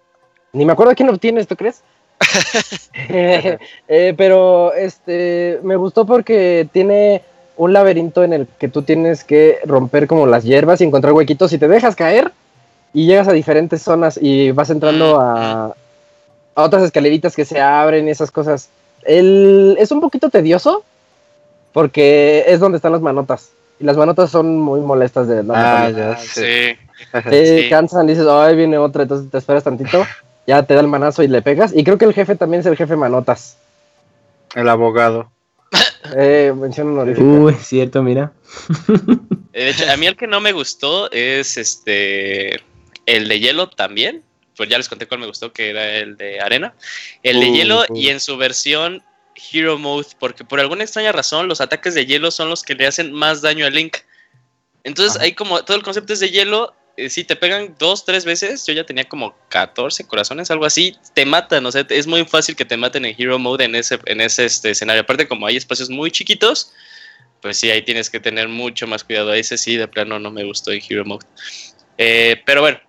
Ni 0.54 0.66
me 0.66 0.74
acuerdo 0.74 0.94
quién 0.94 1.10
obtienes, 1.10 1.48
¿tú 1.48 1.56
crees? 1.56 1.82
Eh, 3.88 4.14
pero 4.16 4.74
este 4.76 5.60
me 5.64 5.76
gustó 5.76 6.06
porque 6.06 6.68
tiene 6.72 7.24
un 7.62 7.74
laberinto 7.74 8.24
en 8.24 8.34
el 8.34 8.48
que 8.58 8.70
tú 8.70 8.82
tienes 8.82 9.24
que 9.24 9.60
romper 9.66 10.08
como 10.08 10.26
las 10.26 10.44
hierbas 10.44 10.82
y 10.82 10.84
encontrar 10.84 11.14
huequitos 11.14 11.54
y 11.54 11.60
te 11.60 11.68
dejas 11.68 11.96
caer 11.96 12.32
y 12.92 13.06
llegas 13.06 13.28
a 13.28 13.34
diferentes 13.34 13.84
zonas 13.84 14.18
y 14.20 14.50
vas 14.50 14.72
entrando 14.72 15.20
a, 15.22 15.76
a 16.56 16.64
otras 16.64 16.82
escaleritas 16.82 17.36
que 17.36 17.46
se 17.46 17.62
abren 17.62 18.08
y 18.08 18.12
esas 18.12 18.32
cosas. 18.32 18.70
El, 19.04 19.76
es 19.80 19.92
un 19.92 20.02
poquito 20.02 20.32
tedioso 20.32 20.84
porque 21.72 22.46
es 22.48 22.60
donde 22.60 22.78
están 22.78 22.94
las 22.94 23.02
manotas 23.02 23.52
y 23.80 23.84
las 23.84 23.96
manotas 23.96 24.32
son 24.32 24.60
muy 24.60 24.80
molestas 24.80 25.28
de 25.28 25.44
Ah, 25.50 25.92
ya 25.96 26.12
Ah, 26.14 26.18
sí. 26.18 26.76
Te 27.30 27.62
Sí. 27.64 27.70
cansan, 27.70 28.08
dices, 28.08 28.26
ay, 28.28 28.56
viene 28.56 28.80
otra, 28.80 29.04
entonces 29.04 29.30
te 29.30 29.38
esperas 29.38 29.64
tantito, 29.64 30.04
ya 30.48 30.64
te 30.64 30.74
da 30.74 30.80
el 30.80 30.88
manazo 30.88 31.22
y 31.22 31.28
le 31.28 31.44
pegas. 31.44 31.76
Y 31.76 31.84
creo 31.84 32.00
que 32.00 32.06
el 32.06 32.14
jefe 32.14 32.36
también 32.36 32.62
es 32.62 32.66
el 32.66 32.76
jefe 32.76 32.96
manotas. 32.96 33.56
El 34.56 34.68
abogado. 34.68 35.30
Eh, 36.16 36.54
mención 36.56 36.88
honorífica. 36.90 37.24
Uy, 37.24 37.54
cierto, 37.56 38.04
mira. 38.04 38.32
Eh, 39.54 39.66
De 39.66 39.70
hecho, 39.72 39.92
a 39.92 39.98
mí 39.98 40.08
el 40.08 40.16
que 40.16 40.28
no 40.28 40.40
me 40.40 40.54
gustó 40.54 41.12
es 41.12 41.58
este 41.58 42.62
el 43.06 43.28
de 43.28 43.40
hielo 43.42 43.68
también. 43.70 44.24
Pues 44.56 44.70
ya 44.70 44.78
les 44.78 44.88
conté 44.88 45.08
cuál 45.08 45.20
me 45.20 45.28
gustó, 45.28 45.52
que 45.52 45.72
era 45.72 45.98
el 45.98 46.16
de 46.16 46.40
arena. 46.40 46.74
El 47.22 47.42
de 47.42 47.50
Uh, 47.50 47.54
hielo 47.54 47.86
uh. 47.90 47.96
y 47.98 48.08
en 48.08 48.22
su 48.22 48.38
versión 48.38 49.04
Hero 49.52 49.78
Mode, 49.78 50.08
porque 50.20 50.46
por 50.46 50.62
alguna 50.62 50.84
extraña 50.84 51.12
razón 51.12 51.50
los 51.50 51.60
ataques 51.60 51.96
de 51.96 52.06
hielo 52.06 52.32
son 52.32 52.50
los 52.50 52.64
que 52.64 52.76
le 52.76 52.88
hacen 52.88 53.12
más 53.12 53.42
daño 53.42 53.66
a 53.66 53.70
Link. 53.70 53.98
Entonces 54.86 55.18
Ajá. 55.18 55.26
hay 55.26 55.34
como 55.34 55.64
todo 55.66 55.76
el 55.76 55.84
concepto 55.84 56.14
es 56.14 56.22
de 56.22 56.30
hielo. 56.30 56.74
Eh, 56.98 57.10
si 57.10 57.24
te 57.24 57.36
pegan 57.36 57.76
dos, 57.80 58.06
tres 58.06 58.26
veces, 58.26 58.66
yo 58.66 58.74
ya 58.74 58.86
tenía 58.86 59.06
como 59.06 59.36
14 59.50 60.06
corazones, 60.06 60.52
algo 60.52 60.66
así, 60.66 60.96
te 61.14 61.26
matan, 61.26 61.66
o 61.66 61.72
sea, 61.72 61.86
es 61.90 62.08
muy 62.08 62.26
fácil 62.26 62.56
que 62.56 62.66
te 62.66 62.78
maten 62.78 63.06
en 63.06 63.16
Hero 63.18 63.40
Mode 63.40 63.66
en 63.66 63.76
ese, 63.76 64.00
en 64.06 64.22
ese 64.22 64.46
este, 64.46 64.72
escenario. 64.72 65.02
Aparte, 65.04 65.28
como 65.28 65.48
hay 65.48 65.58
espacios 65.58 65.90
muy 65.90 66.12
chiquitos, 66.12 66.74
pues 67.42 67.58
sí, 67.58 67.72
ahí 67.72 67.82
tienes 67.82 68.10
que 68.10 68.20
tener 68.20 68.48
mucho 68.50 68.86
más 68.88 69.04
cuidado. 69.04 69.34
Ese 69.34 69.58
sí, 69.58 69.76
de 69.78 69.88
plano 69.88 70.20
no 70.20 70.30
me 70.32 70.44
gustó 70.44 70.72
en 70.72 70.82
Hero 70.88 71.06
Mode. 71.06 71.26
Eh, 71.98 72.42
pero 72.46 72.62
bueno, 72.62 72.80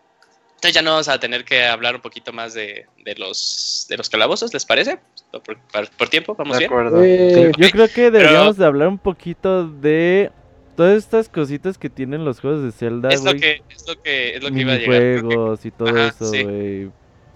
entonces 0.57 0.75
ya 0.75 0.83
no 0.83 0.91
vamos 0.93 1.09
a 1.09 1.19
tener 1.19 1.45
que 1.45 1.65
hablar 1.65 1.97
un 1.97 2.03
poquito 2.03 2.33
más 2.33 2.55
de, 2.55 2.87
de 3.05 3.15
los, 3.17 3.87
de 3.89 3.97
los 3.97 4.09
calabozos, 4.11 4.53
¿les 4.53 4.65
parece? 4.67 4.99
Por, 5.31 5.59
por- 5.59 5.91
por 5.91 6.09
tiempo, 6.09 6.35
vamos 6.35 6.53
De 6.57 6.59
bien. 6.61 6.71
acuerdo. 6.71 7.03
Eh, 7.03 7.51
Yo 7.57 7.71
creo 7.71 7.89
que 7.89 8.11
deberíamos 8.11 8.57
de 8.59 8.67
hablar 8.67 8.89
un 8.89 8.99
poquito 8.99 9.67
de 9.67 10.31
todas 10.77 10.97
estas 10.99 11.29
cositas 11.29 11.79
que 11.79 11.89
tienen 11.91 12.25
los 12.25 12.41
juegos 12.41 12.63
de 12.63 12.73
Zelda, 12.73 13.09
Es 13.11 13.23
lo 13.25 13.31
güey. 13.33 13.41
que, 13.41 13.63
es 13.75 13.87
lo 13.89 14.03
que, 14.03 14.37
es 14.37 14.43
lo 14.43 14.51
que 14.51 14.61
iba 14.61 14.73
a 14.73 14.77
llegar. 14.77 15.01
Que- 15.01 15.23
Minijuegos 15.23 15.65
y 15.67 15.71
todo 15.71 15.89
Ajá, 15.89 16.09
eso, 16.09 16.29
güey. 16.31 16.91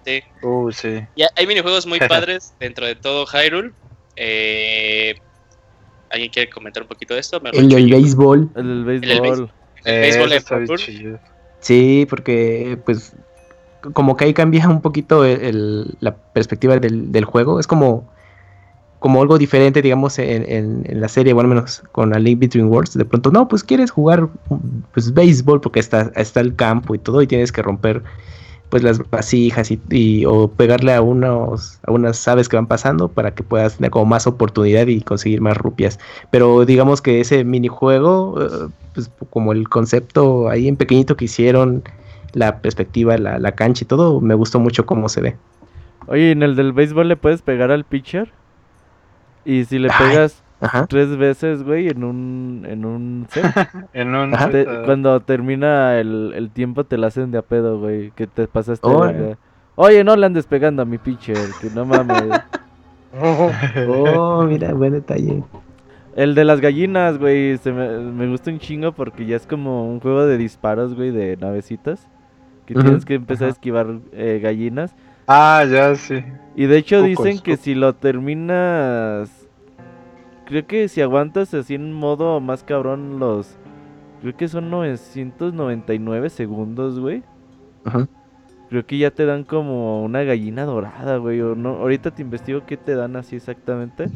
sí. 0.05 0.23
Uh, 0.43 0.73
sí. 0.73 1.01
Y 1.17 1.23
hay 1.35 1.47
minijuegos 1.47 1.87
muy 1.87 1.99
padres 2.09 2.55
dentro 2.61 2.87
de 2.87 2.95
todo 2.95 3.27
Hyrule. 3.27 3.73
Eh, 4.17 5.15
¿Alguien 6.11 6.31
quiere 6.31 6.51
comentar 6.51 6.83
un 6.83 6.89
poquito 6.89 7.15
de 7.15 7.21
esto? 7.21 7.41
Me 7.41 7.51
El 7.51 7.69
del 7.69 7.91
béisbol. 7.91 8.51
El 8.57 8.85
del 8.87 9.01
del 9.01 9.21
béisbol. 9.21 9.51
El 9.85 10.01
béisbol 10.01 10.33
Eh, 10.33 10.41
Hyrule. 10.41 10.77
chido. 10.77 11.19
Sí, 11.61 12.07
porque 12.09 12.79
pues 12.87 13.15
como 13.93 14.17
que 14.17 14.25
ahí 14.25 14.35
cambia 14.35 14.69
un 14.69 14.81
poquito 14.83 15.25
el- 15.25 15.41
el- 15.43 15.95
la 16.01 16.17
perspectiva 16.17 16.77
del, 16.79 17.13
del 17.13 17.25
juego. 17.25 17.61
Es 17.61 17.67
como, 17.67 18.09
como 19.07 19.23
algo 19.23 19.39
diferente, 19.39 19.83
digamos, 19.83 20.19
en, 20.19 20.85
la 20.89 21.07
serie, 21.07 21.33
o 21.33 21.39
al 21.39 21.47
menos 21.47 21.81
con 21.93 22.11
la 22.11 22.19
Link 22.19 22.41
Between 22.41 22.67
Worlds. 22.67 22.95
De 22.95 23.05
pronto, 23.05 23.31
no, 23.31 23.47
pues 23.47 23.63
quieres 23.63 23.93
jugar 23.93 24.29
pues 24.93 25.15
béisbol 25.15 25.61
porque 25.61 25.79
está, 25.79 26.11
está 26.17 26.41
el 26.41 26.57
campo 26.57 26.93
y 26.93 26.99
todo 26.99 27.23
y 27.23 27.29
tienes 27.29 27.53
que 27.53 27.63
romper 27.63 28.03
pues 28.69 28.83
las 28.83 28.99
vasijas 29.09 29.71
y- 29.71 30.25
o 30.27 30.49
pegarle 30.49 30.93
a 30.93 31.03
unos 31.03 31.79
a 31.85 31.93
unas 31.93 32.27
aves 32.27 32.49
que 32.49 32.57
van 32.57 32.67
pasando 32.67 33.07
para 33.07 33.33
que 33.33 33.45
puedas 33.45 33.77
tener 33.77 33.93
como 33.93 34.07
más 34.07 34.27
oportunidad 34.27 34.89
y 34.89 35.01
conseguir 35.03 35.41
más 35.41 35.57
rupias. 35.57 36.01
Pero 36.33 36.65
digamos 36.65 37.01
que 37.01 37.21
ese 37.21 37.45
minijuego, 37.45 38.43
eh, 38.43 38.69
pues 38.93 39.09
como 39.31 39.53
el 39.53 39.69
concepto 39.69 40.49
ahí 40.49 40.67
en 40.67 40.75
pequeñito 40.75 41.17
que 41.17 41.27
hicieron, 41.27 41.85
la 42.33 42.59
perspectiva, 42.59 43.17
la, 43.19 43.39
la 43.39 43.53
cancha 43.53 43.85
y 43.85 43.87
todo, 43.87 44.21
me 44.21 44.35
gustó 44.35 44.59
mucho 44.59 44.85
cómo 44.85 45.09
se 45.09 45.21
ve. 45.21 45.37
Oye, 46.09 46.33
en 46.33 46.43
el 46.43 46.57
del 46.57 46.73
béisbol 46.73 47.07
le 47.07 47.17
puedes 47.17 47.43
pegar 47.43 47.71
al 47.71 47.85
pitcher. 47.85 48.33
Y 49.47 49.65
si 49.65 49.79
le 49.79 49.89
Ay. 49.91 49.97
pegas 50.11 50.43
Ajá. 50.61 50.87
tres 50.87 51.17
veces, 51.17 51.63
güey, 51.63 51.89
en 51.89 52.03
un, 52.05 52.67
en 52.69 52.85
un 52.85 53.27
set, 53.31 53.45
En 53.95 54.15
un 54.15 54.33
te- 54.33 54.51
set, 54.65 54.69
cuando 54.85 55.21
termina 55.21 55.99
el, 56.01 56.33
el 56.35 56.51
tiempo 56.51 56.85
te 56.85 56.99
la 56.99 57.07
hacen 57.07 57.31
de 57.31 57.39
a 57.39 57.43
pedo, 57.43 57.79
güey, 57.79 58.11
que 58.11 58.27
te 58.27 58.49
pasaste. 58.49 58.89
Oye, 59.77 60.03
no 60.05 60.17
le 60.17 60.27
andes 60.27 60.47
pegando 60.47 60.83
a 60.83 60.85
mi 60.85 60.99
pitcher, 60.99 61.37
que 61.61 61.71
no 61.71 61.85
mames. 61.87 62.25
Oh, 63.19 64.45
mira, 64.47 64.75
buen 64.75 64.93
detalle. 64.93 65.43
El 66.17 66.35
de 66.35 66.45
las 66.45 66.61
gallinas, 66.61 67.19
güey, 67.19 67.57
se 67.59 67.73
me, 67.73 67.99
me 67.99 68.29
gusta 68.29 68.51
un 68.51 68.59
chingo 68.59 68.93
porque 68.93 69.25
ya 69.25 69.37
es 69.37 69.47
como 69.47 69.89
un 69.91 70.01
juego 70.01 70.27
de 70.27 70.37
disparos, 70.37 70.95
güey, 70.95 71.11
de 71.13 71.37
navecitas. 71.39 72.07
Que 72.67 72.75
tienes 72.75 73.05
que 73.05 73.15
empezar 73.15 73.49
a 73.49 73.53
esquivar 73.53 73.87
eh, 74.13 74.41
gallinas. 74.43 74.95
Ah, 75.27 75.65
ya 75.71 75.95
sí. 75.95 76.25
Y 76.55 76.67
de 76.67 76.79
hecho 76.79 77.03
dicen 77.03 77.39
que 77.41 77.57
si 77.57 77.75
lo 77.75 77.95
terminas... 77.95 79.31
Creo 80.47 80.67
que 80.67 80.89
si 80.89 81.01
aguantas 81.01 81.53
así 81.55 81.75
en 81.75 81.93
modo 81.93 82.41
más 82.41 82.63
cabrón 82.63 83.19
los... 83.19 83.57
Creo 84.23 84.37
que 84.37 84.49
son 84.49 84.71
999 84.71 86.31
segundos, 86.31 86.99
güey. 86.99 87.23
Ajá. 87.85 88.09
Creo 88.69 88.85
que 88.85 88.99
ya 88.99 89.13
te 89.13 89.27
dan 89.27 89.45
como 89.45 90.03
una 90.03 90.25
gallina 90.25 90.65
dorada, 90.65 91.19
güey. 91.19 91.41
O 91.41 91.55
no, 91.55 91.77
ahorita 91.77 92.11
te 92.11 92.23
investigo 92.23 92.67
qué 92.67 92.77
te 92.77 92.95
dan 92.95 93.15
así 93.17 93.37
exactamente. 93.37 94.09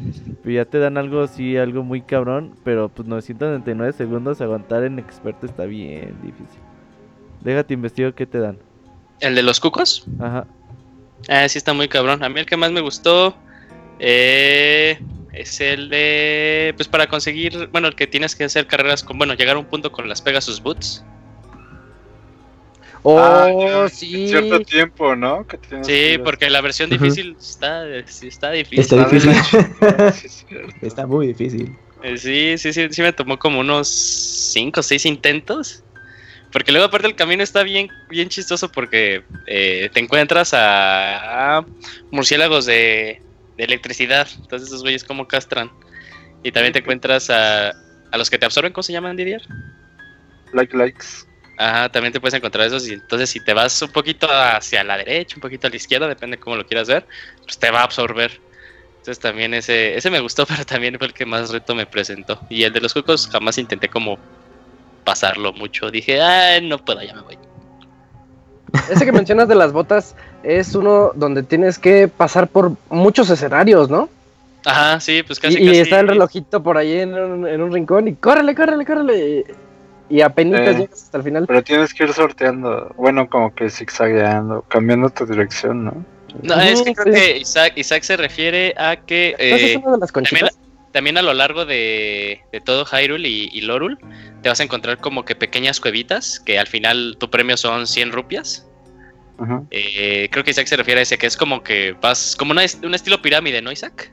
Pero 0.43 0.51
ya 0.51 0.65
te 0.65 0.79
dan 0.79 0.97
algo 0.97 1.21
así, 1.21 1.55
algo 1.57 1.83
muy 1.83 2.01
cabrón. 2.01 2.53
Pero 2.63 2.89
pues 2.89 3.07
999 3.07 3.93
segundos 3.93 4.41
aguantar 4.41 4.83
en 4.83 4.99
experto 4.99 5.45
está 5.45 5.65
bien 5.65 6.15
difícil. 6.21 6.59
Déjate 7.41 7.73
investigo 7.73 8.13
qué 8.13 8.25
te 8.25 8.39
dan. 8.39 8.57
¿El 9.21 9.35
de 9.35 9.43
los 9.43 9.59
cucos? 9.59 10.05
Ajá. 10.19 10.45
Ah, 11.27 11.47
sí 11.47 11.57
está 11.57 11.73
muy 11.73 11.87
cabrón. 11.87 12.23
A 12.23 12.29
mí 12.29 12.39
el 12.39 12.45
que 12.45 12.57
más 12.57 12.71
me 12.71 12.81
gustó 12.81 13.35
eh, 13.99 14.99
es 15.33 15.61
el 15.61 15.89
de... 15.89 16.73
Pues 16.75 16.87
para 16.87 17.07
conseguir... 17.07 17.69
Bueno, 17.71 17.87
el 17.87 17.95
que 17.95 18.07
tienes 18.07 18.35
que 18.35 18.43
hacer 18.43 18.67
carreras 18.67 19.03
con... 19.03 19.17
Bueno, 19.17 19.33
llegar 19.33 19.55
a 19.55 19.59
un 19.59 19.65
punto 19.65 19.91
con 19.91 20.09
las 20.09 20.21
Pegasus 20.21 20.61
Boots. 20.61 21.03
Oh, 23.03 23.17
Ah, 23.19 23.87
sí. 23.89 24.23
En 24.23 24.29
cierto 24.29 24.59
tiempo, 24.61 25.15
¿no? 25.15 25.45
Que 25.47 25.57
Sí, 25.83 26.21
porque 26.23 26.49
la 26.49 26.61
versión 26.61 26.89
difícil 26.89 27.35
está, 27.39 27.83
sí 28.05 28.27
está 28.27 28.51
difícil. 28.51 28.79
Está 28.79 29.05
difícil. 29.05 29.35
Está 30.81 31.07
muy 31.07 31.27
difícil. 31.27 31.75
Eh, 32.03 32.17
Sí, 32.17 32.57
sí, 32.57 32.73
sí, 32.73 32.87
sí 32.91 33.01
me 33.01 33.13
tomó 33.13 33.39
como 33.39 33.59
unos 33.59 33.87
5 33.87 34.79
o 34.79 34.83
6 34.83 35.05
intentos. 35.05 35.83
Porque 36.51 36.71
luego 36.71 36.87
aparte 36.87 37.07
el 37.07 37.15
camino 37.15 37.43
está 37.43 37.63
bien, 37.63 37.89
bien 38.09 38.29
chistoso 38.29 38.71
porque 38.71 39.23
eh, 39.47 39.89
te 39.93 39.99
encuentras 39.99 40.53
a, 40.53 41.57
a 41.57 41.65
murciélagos 42.11 42.65
de, 42.65 43.21
de 43.57 43.63
electricidad. 43.63 44.27
Entonces 44.35 44.67
esos 44.67 44.81
güeyes 44.81 45.03
como 45.03 45.27
castran. 45.27 45.71
Y 46.43 46.51
también 46.51 46.73
te 46.73 46.79
encuentras 46.79 47.29
a, 47.29 47.69
a 47.69 48.17
los 48.17 48.29
que 48.29 48.37
te 48.37 48.45
absorben, 48.45 48.73
¿cómo 48.73 48.83
se 48.83 48.93
llaman, 48.93 49.15
Didier? 49.15 49.41
Like 50.53 50.75
likes. 50.75 51.05
Ajá, 51.57 51.89
también 51.89 52.11
te 52.11 52.19
puedes 52.19 52.33
encontrar 52.33 52.67
esos. 52.67 52.87
Y 52.87 52.93
entonces 52.93 53.29
si 53.29 53.39
te 53.39 53.53
vas 53.53 53.81
un 53.81 53.91
poquito 53.91 54.27
hacia 54.29 54.83
la 54.83 54.97
derecha, 54.97 55.35
un 55.35 55.41
poquito 55.41 55.67
a 55.67 55.69
la 55.69 55.75
izquierda, 55.75 56.07
depende 56.07 56.37
de 56.37 56.41
cómo 56.41 56.55
lo 56.55 56.65
quieras 56.65 56.87
ver, 56.87 57.05
pues 57.43 57.57
te 57.57 57.71
va 57.71 57.81
a 57.81 57.83
absorber. 57.83 58.41
Entonces 58.97 59.19
también 59.19 59.53
ese, 59.53 59.95
ese 59.95 60.09
me 60.09 60.19
gustó, 60.19 60.45
pero 60.47 60.65
también 60.65 60.97
fue 60.97 61.07
el 61.07 61.13
que 61.13 61.25
más 61.25 61.49
reto 61.49 61.75
me 61.75 61.85
presentó. 61.85 62.41
Y 62.49 62.63
el 62.63 62.73
de 62.73 62.81
los 62.81 62.93
cucos 62.93 63.27
jamás 63.27 63.57
intenté 63.57 63.87
como 63.87 64.19
pasarlo 65.03 65.53
mucho. 65.53 65.89
Dije, 65.91 66.21
ah, 66.21 66.59
no 66.61 66.77
puedo, 66.77 67.01
ya 67.01 67.13
me 67.13 67.21
voy. 67.21 67.37
Ese 68.89 69.05
que 69.05 69.11
mencionas 69.11 69.47
de 69.47 69.55
las 69.55 69.73
botas 69.73 70.15
es 70.43 70.73
uno 70.75 71.11
donde 71.15 71.43
tienes 71.43 71.77
que 71.77 72.07
pasar 72.07 72.47
por 72.47 72.73
muchos 72.89 73.29
escenarios, 73.29 73.89
¿no? 73.89 74.09
Ajá, 74.65 74.99
sí, 74.99 75.23
pues 75.23 75.39
casi 75.39 75.57
y, 75.57 75.63
y 75.63 75.67
casi. 75.67 75.79
está 75.81 75.99
el 75.99 76.07
relojito 76.07 76.61
por 76.63 76.77
ahí 76.77 76.99
en 76.99 77.13
un, 77.15 77.47
en 77.47 77.61
un 77.61 77.71
rincón 77.73 78.07
y 78.07 78.13
córrele, 78.15 78.55
córrele, 78.55 78.85
córrele. 78.85 79.45
Y 80.09 80.21
apenas 80.21 80.61
Eh. 80.61 80.73
llegas 80.73 81.03
hasta 81.03 81.17
el 81.17 81.23
final. 81.23 81.45
Pero 81.47 81.63
tienes 81.63 81.93
que 81.93 82.03
ir 82.03 82.13
sorteando. 82.13 82.93
Bueno, 82.97 83.29
como 83.29 83.53
que 83.55 83.69
zigzagueando, 83.69 84.63
cambiando 84.67 85.09
tu 85.09 85.25
dirección, 85.25 85.85
¿no? 85.85 86.05
No, 86.43 86.61
es 86.61 86.81
que 86.81 86.93
creo 86.93 87.13
sí. 87.13 87.19
que 87.19 87.37
Isaac, 87.39 87.73
Isaac 87.75 88.03
se 88.03 88.15
refiere 88.17 88.73
a 88.77 88.95
que 88.95 89.35
¿Entonces 89.37 89.69
eh, 89.69 89.71
es 89.73 89.77
una 89.77 89.91
de 89.93 89.97
las 89.99 90.11
conchitas? 90.11 90.51
también 90.55 90.70
a 90.93 91.21
lo 91.21 91.33
largo 91.33 91.65
de, 91.65 92.41
de 92.51 92.61
todo 92.61 92.85
Hyrule 92.85 93.27
y, 93.27 93.49
y 93.51 93.61
Lorul 93.61 93.97
te 94.41 94.49
vas 94.49 94.59
a 94.59 94.63
encontrar 94.63 94.97
como 94.97 95.25
que 95.25 95.35
pequeñas 95.35 95.79
cuevitas 95.79 96.39
que 96.39 96.59
al 96.59 96.67
final 96.67 97.15
tu 97.19 97.29
premio 97.29 97.57
son 97.57 97.87
100 97.87 98.11
rupias. 98.11 98.67
Eh, 99.71 100.29
creo 100.31 100.43
que 100.43 100.51
Isaac 100.51 100.67
se 100.67 100.77
refiere 100.77 100.99
a 100.99 101.03
ese, 101.03 101.17
que 101.17 101.25
es 101.25 101.35
como 101.35 101.63
que 101.63 101.95
vas, 101.99 102.35
como 102.35 102.51
una, 102.51 102.61
un 102.83 102.93
estilo 102.93 103.21
pirámide, 103.21 103.61
¿no, 103.61 103.71
Isaac? 103.71 104.11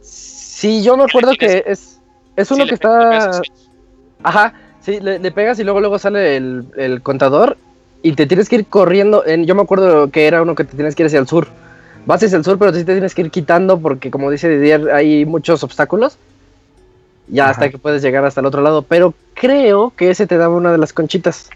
Sí, 0.00 0.82
yo 0.82 0.96
me 0.96 1.04
acuerdo 1.04 1.32
que 1.38 1.62
es, 1.66 2.00
es 2.36 2.50
uno 2.50 2.64
Sí, 2.64 2.68
que 2.70 2.74
está... 2.74 3.40
Ajá, 4.22 4.52
sí, 4.80 4.98
le, 5.00 5.18
le 5.18 5.30
pegas 5.30 5.58
y 5.60 5.64
luego 5.64 5.80
luego 5.80 5.98
sale 5.98 6.36
el, 6.36 6.64
el 6.76 7.02
contador 7.02 7.56
y 8.02 8.12
te 8.12 8.26
tienes 8.26 8.48
que 8.48 8.56
ir 8.56 8.66
corriendo. 8.66 9.24
En, 9.26 9.46
yo 9.46 9.54
me 9.54 9.62
acuerdo 9.62 10.10
que 10.10 10.26
era 10.26 10.42
uno 10.42 10.54
que 10.54 10.64
te 10.64 10.74
tienes 10.74 10.94
que 10.94 11.04
ir 11.04 11.06
hacia 11.06 11.20
el 11.20 11.28
sur. 11.28 11.48
Vas 12.06 12.22
hacia 12.22 12.36
el 12.38 12.44
sur, 12.44 12.58
pero 12.58 12.72
sí 12.72 12.84
te 12.84 12.92
tienes 12.92 13.14
que 13.14 13.22
ir 13.22 13.30
quitando 13.30 13.78
porque, 13.78 14.10
como 14.10 14.30
dice 14.30 14.48
Didier, 14.48 14.90
hay 14.90 15.24
muchos 15.26 15.62
obstáculos. 15.62 16.16
Ya 17.28 17.44
Ajá. 17.44 17.52
hasta 17.52 17.70
que 17.70 17.78
puedes 17.78 18.02
llegar 18.02 18.24
hasta 18.24 18.40
el 18.40 18.46
otro 18.46 18.62
lado. 18.62 18.82
Pero 18.82 19.14
creo 19.34 19.92
que 19.96 20.10
ese 20.10 20.26
te 20.26 20.36
daba 20.36 20.54
una 20.56 20.72
de 20.72 20.78
las 20.78 20.92
conchitas. 20.92 21.48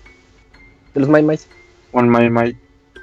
De 0.94 1.00
los 1.00 1.08
Mai 1.08 1.22
Mais. 1.22 1.48
Un 1.92 2.08
my, 2.10 2.56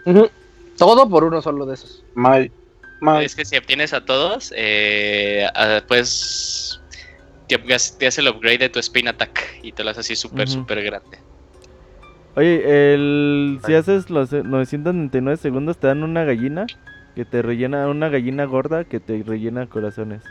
Ujú. 0.05 0.30
Todo 0.77 1.09
por 1.09 1.23
uno 1.23 1.41
solo 1.41 1.65
de 1.65 1.73
esos. 1.76 2.03
my. 2.15 2.51
Es 3.23 3.35
que 3.35 3.45
si 3.45 3.57
obtienes 3.57 3.93
a 3.93 4.05
todos, 4.05 4.53
eh, 4.55 5.47
pues 5.88 6.80
te, 7.47 7.57
te 7.57 8.07
hace 8.07 8.22
el 8.22 8.27
upgrade 8.27 8.59
de 8.59 8.69
tu 8.69 8.80
Spin 8.80 9.07
Attack 9.07 9.41
y 9.63 9.72
te 9.72 9.84
lo 9.84 9.89
hace 9.89 10.01
así 10.01 10.15
súper, 10.15 10.47
Ujú. 10.47 10.59
súper 10.59 10.84
grande. 10.84 11.18
Oye, 12.35 12.93
el, 12.93 13.59
si 13.65 13.73
haces 13.73 14.09
los 14.09 14.31
eh, 14.31 14.43
999 14.43 15.38
segundos 15.38 15.77
te 15.77 15.88
dan 15.88 16.03
una 16.03 16.23
gallina 16.23 16.65
que 17.15 17.25
te 17.25 17.41
rellena, 17.41 17.88
una 17.88 18.09
gallina 18.09 18.45
gorda 18.45 18.83
que 18.83 18.99
te 18.99 19.21
rellena 19.23 19.65
corazones. 19.67 20.21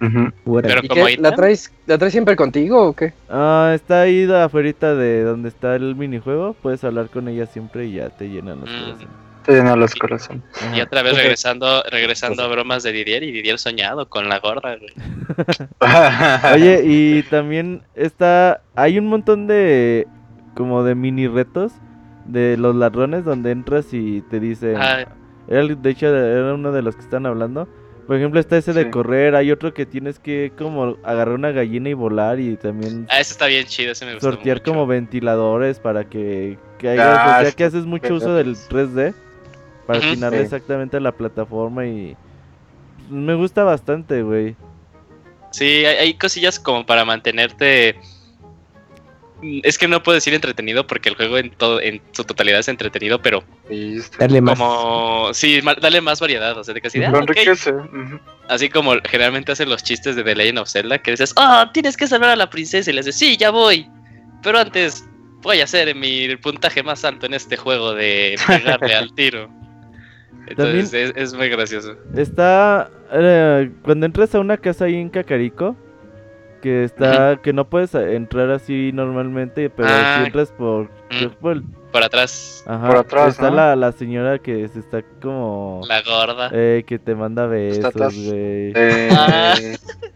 Ujú. 0.00 0.32
Órale. 0.44 0.74
Pero 0.74 0.80
¿Y 0.84 0.88
como 0.88 1.06
qué? 1.06 1.12
ítem, 1.12 1.22
¿La 1.22 1.34
traes, 1.34 1.72
¿La 1.86 1.96
traes 1.98 2.12
siempre 2.12 2.36
contigo 2.36 2.88
o 2.88 2.92
qué? 2.94 3.14
Ah, 3.30 3.72
está 3.74 4.02
ahí 4.02 4.26
de 4.26 4.42
afuera 4.42 4.94
de 4.94 5.22
donde 5.22 5.48
está 5.48 5.76
el 5.76 5.94
minijuego. 5.94 6.54
Puedes 6.60 6.82
hablar 6.84 7.08
con 7.08 7.28
ella 7.28 7.46
siempre 7.46 7.86
y 7.86 7.92
ya 7.94 8.10
te 8.10 8.28
llenan 8.28 8.60
los 8.60 8.68
Mm. 8.70 8.80
corazones. 8.80 9.08
Te 9.44 9.52
llena 9.52 9.76
los 9.76 9.94
corazones. 9.94 10.42
y 10.74 10.80
otra 10.80 11.02
vez 11.02 11.16
regresando, 11.16 11.82
regresando 11.90 12.42
a 12.42 12.48
bromas 12.48 12.82
de 12.82 12.92
Didier 12.92 13.22
y 13.22 13.30
Didier 13.30 13.58
soñado 13.58 14.08
con 14.08 14.28
la 14.28 14.40
gorda, 14.40 14.76
güey. 14.76 14.92
Oye, 16.54 16.82
y 16.84 17.22
también 17.24 17.82
está. 17.94 18.62
Hay 18.74 18.98
un 18.98 19.06
montón 19.06 19.46
de. 19.46 20.06
Como 20.54 20.82
de 20.84 20.94
mini 20.94 21.26
retos 21.26 21.72
de 22.26 22.56
los 22.56 22.74
ladrones 22.76 23.24
donde 23.24 23.50
entras 23.50 23.92
y 23.92 24.22
te 24.30 24.40
dicen. 24.40 24.76
Ah, 24.78 25.04
Era 25.48 25.66
de 25.66 25.90
hecho, 25.90 26.06
era 26.06 26.54
uno 26.54 26.72
de 26.72 26.82
los 26.82 26.94
que 26.96 27.02
están 27.02 27.26
hablando. 27.26 27.68
Por 28.06 28.16
ejemplo, 28.16 28.38
está 28.38 28.58
ese 28.58 28.72
de 28.74 28.84
Sí. 28.84 28.90
correr. 28.90 29.34
Hay 29.34 29.50
otro 29.50 29.72
que 29.72 29.86
tienes 29.86 30.18
que 30.18 30.52
como 30.58 30.98
agarrar 31.04 31.34
una 31.34 31.52
gallina 31.52 31.88
y 31.88 31.94
volar 31.94 32.38
y 32.38 32.56
también 32.56 33.06
ah, 33.10 33.18
ese 33.20 33.32
está 33.32 33.46
bien 33.46 33.64
chido, 33.66 33.92
ese 33.92 34.04
me 34.04 34.12
gustó 34.14 34.30
sortear 34.32 34.58
mucho. 34.58 34.70
como 34.72 34.86
ventiladores 34.86 35.78
para 35.78 36.04
que, 36.04 36.58
que 36.78 36.90
hagas, 36.90 37.20
Ah, 37.20 37.24
o 37.28 37.30
sea, 37.40 37.42
está 37.48 37.56
que 37.56 37.64
haces 37.64 37.86
mucho 37.86 38.14
uso 38.14 38.34
del 38.34 38.56
3D 38.56 39.14
para 39.86 40.00
Sí. 40.00 40.18
exactamente 40.36 40.98
a 40.98 41.00
la 41.00 41.12
plataforma 41.12 41.86
y 41.86 42.14
me 43.08 43.34
gusta 43.34 43.64
bastante, 43.64 44.22
güey. 44.22 44.54
Sí, 45.52 45.64
hay, 45.84 45.96
hay 45.96 46.14
cosillas 46.14 46.58
como 46.58 46.84
para 46.84 47.04
mantenerte. 47.04 47.96
Mm, 49.42 49.60
Es 49.64 49.78
que 49.78 49.88
no 49.88 50.02
puedo 50.02 50.14
decir 50.14 50.32
entretenido 50.34 50.86
porque 50.86 51.08
el 51.08 51.16
juego 51.16 51.38
en 51.38 51.50
todo, 51.50 51.80
en 51.80 52.00
su 52.12 52.24
totalidad 52.24 52.60
es 52.60 52.68
entretenido, 52.68 53.20
pero. 53.20 53.42
Darle 54.18 54.40
más. 54.40 54.58
como 54.58 55.30
sí, 55.34 55.60
dale 55.80 56.00
más 56.00 56.20
variedad, 56.20 56.56
o 56.56 56.62
sea, 56.64 56.72
de 56.74 56.80
casi 56.80 56.98
de, 57.00 57.06
ah, 57.06 57.10
Lo 57.10 57.18
ok. 57.18 57.30
enriquece. 57.30 57.72
ujú. 57.72 58.20
así 58.48 58.68
como 58.68 58.92
generalmente 59.04 59.52
hacen 59.52 59.68
los 59.68 59.82
chistes 59.82 60.14
de 60.16 60.22
The 60.22 60.36
Legend 60.36 60.58
of 60.60 60.68
Zelda, 60.70 60.98
que 60.98 61.10
dices, 61.12 61.32
ah, 61.36 61.70
tienes 61.74 61.96
que 61.96 62.06
salvar 62.06 62.30
a 62.30 62.36
la 62.36 62.48
princesa 62.50 62.90
y 62.90 62.94
le 62.94 63.00
dices, 63.00 63.16
sí, 63.16 63.36
ya 63.36 63.50
voy, 63.50 63.88
pero 64.42 64.58
antes 64.58 65.04
voy 65.42 65.60
a 65.60 65.64
hacer 65.64 65.94
mi 65.94 66.34
puntaje 66.36 66.82
más 66.82 67.04
alto 67.04 67.26
en 67.26 67.34
este 67.34 67.56
juego 67.56 67.92
de 67.94 68.36
pegarle 68.46 68.94
al 68.94 69.12
tiro. 69.16 69.50
Entonces 70.46 70.92
es, 70.92 71.12
es 71.16 71.34
muy 71.34 71.48
gracioso. 71.48 71.96
Está. 72.16 72.90
eh, 73.12 73.70
cuando 73.82 74.06
entras 74.06 74.34
a 74.34 74.40
una 74.40 74.56
casa 74.58 74.84
ahí 74.84 74.96
en 74.96 75.08
Cacarico, 75.08 75.74
que 76.64 76.82
está. 76.84 77.36
que 77.42 77.52
no 77.52 77.68
puedes 77.68 77.94
entrar 77.94 78.50
así 78.50 78.90
normalmente, 78.94 79.68
pero 79.68 79.88
Ah. 79.90 80.16
si 80.20 80.26
entras 80.26 80.50
por. 80.50 80.84
Mm. 81.10 81.26
por 81.40 81.52
el- 81.52 81.62
Por 81.92 82.02
atrás, 82.02 82.64
ajá, 82.66 82.86
Por 82.88 82.96
atrás, 82.96 83.28
está 83.34 83.50
¿no? 83.50 83.56
la, 83.56 83.76
la 83.76 83.92
señora 83.92 84.38
que 84.40 84.66
se 84.68 84.80
está 84.80 85.02
como. 85.22 85.82
la 85.86 86.02
gorda. 86.02 86.50
Eh, 86.52 86.82
que 86.86 86.98
te 86.98 87.14
manda 87.14 87.46
besos, 87.46 87.94
güey. 87.94 88.72
Eh, 88.74 89.08
Ah. 89.12 89.54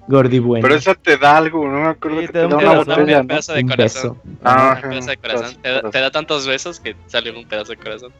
Gordi 0.08 0.38
bueno. 0.40 0.62
pero 0.62 0.74
esa 0.74 0.94
te 0.94 1.16
da 1.18 1.36
algo, 1.36 1.68
no 1.68 1.80
me 1.82 1.88
acuerdo 1.88 2.20
Sí, 2.20 2.26
que 2.28 2.32
te 2.32 2.32
te 2.32 2.38
da 2.38 2.48
da 2.48 2.56
un 2.56 2.62
una 2.64 2.70
pedazo, 2.72 2.90
botella, 2.90 3.16
un 3.20 3.22
¿no? 3.22 3.28
pedazo 3.28 3.52
de 3.52 3.60
Un 3.62 3.68
corazón. 3.68 4.16
beso. 4.24 4.38
Ah, 4.42 4.80
Un 4.82 4.88
pedazo 4.90 5.10
de 5.10 5.16
corazón. 5.18 5.56
Te 5.62 5.68
da, 5.70 5.82
te 5.90 6.00
da 6.00 6.10
tantos 6.10 6.46
besos 6.48 6.80
que 6.80 6.96
sale 7.06 7.30
un 7.30 7.46
pedazo 7.46 7.72
de 7.72 7.76
corazón. 7.76 8.12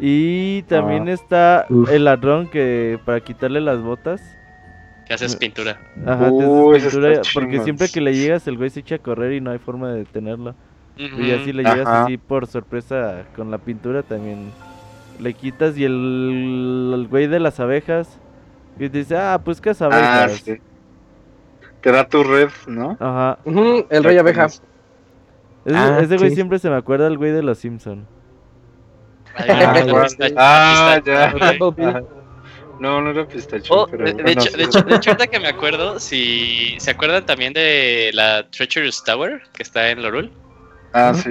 Y 0.00 0.62
también 0.64 1.08
Ah. 1.08 1.12
está 1.12 1.66
Uf. 1.70 1.90
el 1.90 2.04
ladrón 2.04 2.46
que 2.48 2.98
para 3.04 3.20
quitarle 3.20 3.60
las 3.60 3.80
botas. 3.80 4.20
Que 5.06 5.14
haces 5.14 5.36
pintura. 5.36 5.78
Ajá, 6.06 6.18
te 6.18 6.24
haces 6.26 6.48
Uh, 6.48 6.72
ese 6.74 6.90
pintura, 6.90 7.20
porque 7.34 7.60
siempre 7.60 7.88
que 7.88 8.00
le 8.00 8.14
llegas 8.14 8.46
el 8.48 8.56
güey 8.56 8.70
se 8.70 8.80
echa 8.80 8.94
a 8.96 8.98
correr 8.98 9.32
y 9.32 9.40
no 9.40 9.50
hay 9.50 9.58
forma 9.58 9.90
de 9.92 9.98
detenerlo. 9.98 10.54
Y 10.96 11.30
así 11.32 11.52
le 11.52 11.62
Ajá. 11.62 11.74
llegas 11.74 11.88
así 11.88 12.16
por 12.18 12.46
sorpresa 12.46 13.24
con 13.34 13.50
la 13.50 13.58
pintura 13.58 14.02
también 14.02 14.50
le 15.18 15.34
quitas 15.34 15.76
y 15.76 15.84
el, 15.84 16.92
el 16.94 17.06
güey 17.08 17.26
de 17.26 17.38
las 17.40 17.58
abejas 17.60 18.18
que 18.78 18.88
te 18.90 18.98
dice, 18.98 19.16
ah, 19.16 19.40
pues 19.44 19.60
que 19.60 19.70
Ah, 19.70 19.84
abejas. 19.86 20.32
sí. 20.44 20.56
Te 21.80 21.92
da 21.92 22.08
tu 22.08 22.24
red, 22.24 22.48
¿no? 22.66 22.96
Ajá. 22.98 23.38
El 23.90 24.02
rey 24.04 24.16
abeja. 24.18 24.46
Ese, 24.46 24.62
Ah, 25.76 25.98
ese 26.00 26.16
güey 26.16 26.30
sí. 26.30 26.36
siempre 26.36 26.58
se 26.58 26.70
me 26.70 26.76
acuerda 26.76 27.06
al 27.06 27.18
güey 27.18 27.30
de 27.32 27.42
los 27.42 27.58
Simpson. 27.58 28.06
Ay, 29.36 29.48
Ah, 29.50 29.74
Ah, 30.36 31.00
pistacho, 31.02 31.76
ya. 31.76 32.02
No, 32.78 33.00
no 33.00 33.10
era 33.10 33.26
pistacho, 33.26 33.74
Oh, 33.74 33.88
pero 33.90 34.04
de, 34.04 34.32
hecho, 34.32 34.50
de, 34.56 34.64
hecho, 34.64 34.82
de 34.82 34.94
hecho, 34.96 35.10
ahorita 35.10 35.26
que 35.28 35.40
me 35.40 35.48
acuerdo, 35.48 35.98
si 36.00 36.76
se 36.80 36.90
acuerdan 36.90 37.24
también 37.24 37.52
de 37.52 38.10
la 38.12 38.48
Treacherous 38.50 39.02
Tower 39.04 39.42
que 39.54 39.62
está 39.62 39.90
en 39.90 40.02
Lorul, 40.02 40.32
Ah, 40.92 41.14
sí. 41.14 41.30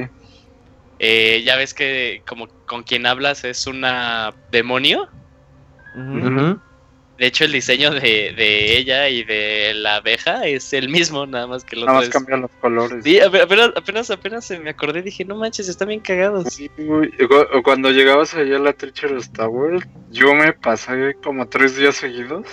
eh, 0.99 1.44
ya 1.45 1.56
ves 1.56 1.74
que 1.74 2.24
como 2.26 2.48
con 2.65 2.84
quien 2.84 3.06
hablas 3.06 3.44
es 3.44 3.68
una 3.68 4.36
demonio. 4.52 5.10
Ujú. 5.95 6.60
De 7.24 7.28
hecho, 7.28 7.45
el 7.45 7.54
diseño 7.54 7.90
de, 7.91 8.34
de 8.36 8.76
ella 8.78 9.08
y 9.08 9.24
de 9.24 9.74
la 9.76 9.95
abeja 9.95 10.45
es 10.45 10.74
el 10.74 10.90
mismo, 10.90 11.26
nada 11.26 11.48
más 11.48 11.64
que 11.64 11.78
el 11.78 11.86
Nada 11.86 12.00
más 12.00 12.08
es- 12.08 12.14
cambian 12.14 12.41
los 12.41 12.52
colores. 12.60 13.02
Sí, 13.02 13.18
ape- 13.18 13.41
apenas, 13.44 13.70
apenas, 13.78 14.12
apenas 14.12 14.52
me 14.62 14.72
acordé, 14.72 15.02
dije, 15.02 15.24
no 15.24 15.38
manches, 15.38 15.70
están 15.70 15.88
bien 15.88 16.02
cagados. 16.02 16.54
Sí, 16.54 16.70
Cuando 17.64 17.91
llegabas 17.91 18.34
allá 18.34 18.58
a 18.58 18.60
la 18.60 18.74
Treacherous 18.74 19.32
Tower, 19.32 19.88
yo 20.12 20.36
me 20.36 20.52
pasé 20.52 21.16
como 21.24 21.48
tres 21.48 21.78
días 21.78 21.95
seguidos. 21.95 22.45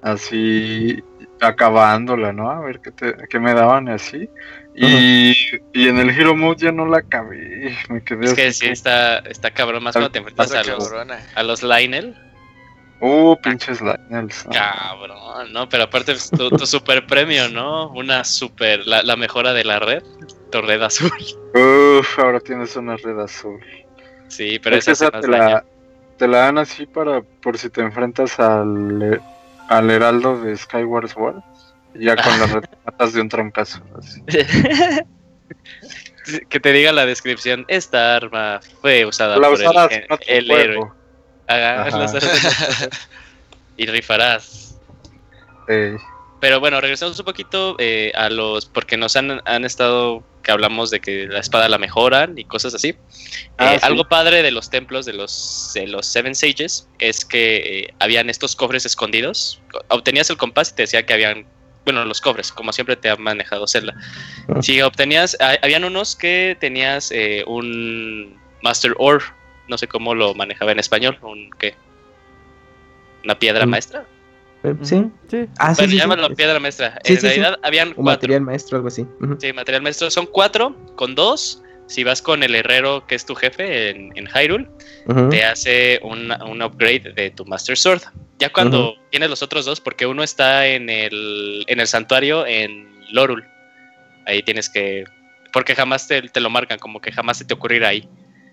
Así 0.00 1.02
acabándola, 1.40 2.32
¿no? 2.32 2.50
A 2.50 2.60
ver 2.60 2.80
qué, 2.80 2.90
te- 2.90 3.14
qué 3.28 3.38
me 3.38 3.52
daban 3.52 3.88
y 3.88 3.90
así. 3.90 4.30
Y, 4.74 5.32
y 5.74 5.88
en 5.88 5.98
el 5.98 6.08
Hero 6.08 6.34
Mode 6.34 6.56
ya 6.64 6.72
no 6.72 6.86
la 6.86 6.98
acabé. 7.00 7.76
Me 7.90 8.02
quedé 8.02 8.24
Es 8.24 8.32
que 8.34 8.50
sí, 8.54 8.68
está, 8.68 9.18
está 9.18 9.50
cabrón, 9.50 9.82
más 9.82 9.92
cuando 9.92 10.10
te 10.10 10.20
enfrentas 10.20 10.52
a 10.52 10.64
los, 10.64 10.90
a 11.34 11.42
los 11.42 11.62
Lionel. 11.62 12.16
Uh, 13.04 13.34
pinches 13.42 13.80
Lionels. 13.80 14.46
¿no? 14.46 14.52
Cabrón, 14.52 15.52
¿no? 15.52 15.68
Pero 15.68 15.82
aparte 15.82 16.12
pues, 16.12 16.30
tu, 16.30 16.48
tu 16.50 16.64
super 16.66 17.04
premio, 17.04 17.48
¿no? 17.48 17.88
Una 17.88 18.22
super, 18.22 18.86
la, 18.86 19.02
la 19.02 19.16
mejora 19.16 19.52
de 19.52 19.64
la 19.64 19.80
red, 19.80 20.04
tu 20.52 20.62
red 20.62 20.80
azul. 20.80 21.10
Uf, 21.52 22.18
ahora 22.20 22.38
tienes 22.38 22.76
una 22.76 22.96
red 22.96 23.18
azul. 23.18 23.60
Sí, 24.28 24.60
pero 24.60 24.76
Es 24.76 24.86
esa 24.86 25.08
esa 25.08 25.20
te 25.20 25.26
la, 25.26 25.64
te 26.16 26.28
la 26.28 26.38
dan 26.38 26.58
así 26.58 26.86
para 26.86 27.22
por 27.22 27.58
si 27.58 27.70
te 27.70 27.80
enfrentas 27.80 28.38
al, 28.38 29.20
al 29.68 29.90
heraldo 29.90 30.40
de 30.40 30.56
Skyward 30.56 31.08
Sword. 31.08 31.42
Ya 31.94 32.14
con 32.14 32.38
la 32.38 32.46
red 32.46 32.64
matas 32.86 33.14
de 33.14 33.20
un 33.20 33.28
trancazo. 33.28 33.82
así. 33.98 34.22
que 36.48 36.60
te 36.60 36.72
diga 36.72 36.92
la 36.92 37.04
descripción, 37.04 37.64
esta 37.66 38.14
arma 38.14 38.60
fue 38.80 39.04
usada 39.04 39.38
La 39.38 39.48
por 39.48 39.58
el, 40.28 40.50
héroe. 40.52 41.01
Juego. 41.46 41.64
Haga- 41.64 41.86
Ajá. 41.86 41.98
la 41.98 42.04
usarás 42.06 42.88
y 43.76 43.86
rifarás. 43.86 44.76
Ey. 45.68 45.96
Pero 46.40 46.58
bueno, 46.58 46.80
regresamos 46.80 47.18
un 47.18 47.24
poquito 47.24 47.76
eh, 47.78 48.10
a 48.16 48.28
los. 48.28 48.66
Porque 48.66 48.96
nos 48.96 49.16
han, 49.16 49.40
han 49.44 49.64
estado. 49.64 50.24
Que 50.42 50.50
hablamos 50.50 50.90
de 50.90 50.98
que 51.00 51.28
la 51.28 51.38
espada 51.38 51.68
la 51.68 51.78
mejoran 51.78 52.36
y 52.36 52.42
cosas 52.42 52.74
así. 52.74 52.96
Ah, 53.58 53.74
Eh, 53.74 53.78
sí. 53.78 53.86
Algo 53.86 54.08
padre 54.08 54.42
de 54.42 54.50
los 54.50 54.70
templos 54.70 55.06
de 55.06 55.12
los, 55.12 55.70
de 55.72 55.86
los 55.86 56.04
Seven 56.04 56.34
Sages 56.34 56.88
es 56.98 57.24
que 57.24 57.56
eh, 57.84 57.94
habían 58.00 58.28
estos 58.28 58.56
cofres 58.56 58.84
escondidos. 58.84 59.60
Obtenías 59.86 60.28
el 60.30 60.36
compás 60.38 60.70
y 60.70 60.74
te 60.74 60.82
decía 60.82 61.06
que 61.06 61.12
habían. 61.14 61.46
Bueno, 61.84 62.04
los 62.04 62.20
cofres, 62.20 62.50
como 62.50 62.72
siempre 62.72 62.96
te 62.96 63.08
ha 63.08 63.14
manejado 63.16 63.68
Zelda. 63.68 63.94
Ah. 64.48 64.60
Si 64.62 64.82
obtenías. 64.82 65.36
ha- 65.40 65.58
Habían 65.62 65.84
unos 65.84 66.16
que 66.16 66.56
tenías 66.58 67.12
eh, 67.12 67.44
un 67.46 68.36
Master 68.62 68.94
Ore. 68.98 69.24
No 69.72 69.78
sé 69.78 69.88
cómo 69.88 70.14
lo 70.14 70.34
manejaba 70.34 70.70
en 70.72 70.78
español. 70.80 71.18
Un, 71.22 71.48
¿Qué? 71.58 71.74
¿Una 73.24 73.38
piedra 73.38 73.64
maestra? 73.64 74.04
Eh, 74.62 74.74
Sí. 74.82 75.06
Sí. 75.28 75.46
Ah, 75.58 75.74
sí, 75.74 75.80
bueno, 75.80 75.90
sí, 75.90 75.90
sí. 75.90 75.96
llámalo 75.96 76.34
piedra 76.36 76.60
maestra. 76.60 76.98
Sí, 77.04 77.14
en 77.14 77.20
sí, 77.20 77.20
sí. 77.22 77.26
realidad 77.26 77.58
habían 77.62 77.88
Un 77.88 77.94
cuatro. 77.94 78.12
material 78.12 78.40
maestro, 78.42 78.76
algo 78.76 78.88
así. 78.88 79.06
Sí, 79.38 79.52
material 79.54 79.82
maestro. 79.82 80.10
Son 80.10 80.26
cuatro 80.26 80.76
con 80.94 81.14
dos. 81.14 81.62
Si 81.86 82.04
vas 82.04 82.20
con 82.20 82.42
el 82.42 82.54
herrero 82.54 83.06
que 83.06 83.14
es 83.14 83.24
tu 83.24 83.34
jefe 83.34 83.90
en, 83.90 84.12
en 84.16 84.26
Hyrule, 84.26 84.68
te 85.30 85.44
hace 85.44 86.00
un, 86.02 86.30
un 86.46 86.62
upgrade 86.62 87.12
de 87.14 87.30
tu 87.30 87.44
Master 87.46 87.76
Sword. 87.78 88.02
Ya 88.38 88.52
cuando 88.52 88.94
tienes 89.10 89.30
los 89.30 89.42
otros 89.42 89.64
dos, 89.64 89.80
porque 89.80 90.06
uno 90.06 90.22
está 90.22 90.66
en 90.66 90.90
el, 90.90 91.64
en 91.66 91.80
el 91.80 91.86
santuario 91.86 92.46
en 92.46 92.88
Lorul. 93.10 93.42
Ahí 94.26 94.42
tienes 94.42 94.68
que. 94.70 95.04
Porque 95.52 95.74
jamás 95.74 96.06
te, 96.08 96.22
te 96.22 96.40
lo 96.40 96.50
marcan, 96.50 96.78
como 96.78 97.00
que 97.00 97.10
jamás 97.12 97.38
se 97.38 97.44
te 97.44 97.54
ocurrirá 97.54 97.88
ahí. 97.88 98.08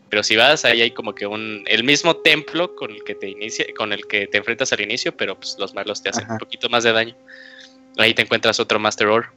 Pero 0.09 0.23
si 0.23 0.35
vas, 0.35 0.65
ahí 0.65 0.81
hay 0.81 0.91
como 0.91 1.13
que 1.13 1.25
un. 1.27 1.63
el 1.67 1.83
mismo 1.83 2.15
templo 2.17 2.75
con 2.75 2.91
el 2.91 3.03
que 3.03 3.15
te 3.15 3.29
inicia, 3.29 3.65
con 3.77 3.93
el 3.93 4.05
que 4.07 4.27
te 4.27 4.37
enfrentas 4.37 4.73
al 4.73 4.81
inicio, 4.81 5.15
pero 5.15 5.39
pues 5.39 5.55
los 5.59 5.73
malos 5.73 6.01
te 6.01 6.09
hacen 6.09 6.23
Ajá. 6.25 6.33
un 6.33 6.39
poquito 6.39 6.67
más 6.69 6.83
de 6.83 6.91
daño. 6.91 7.15
Ahí 7.97 8.13
te 8.13 8.21
encuentras 8.23 8.59
otro 8.59 8.79
Master 8.79 9.07
Ore. 9.07 9.27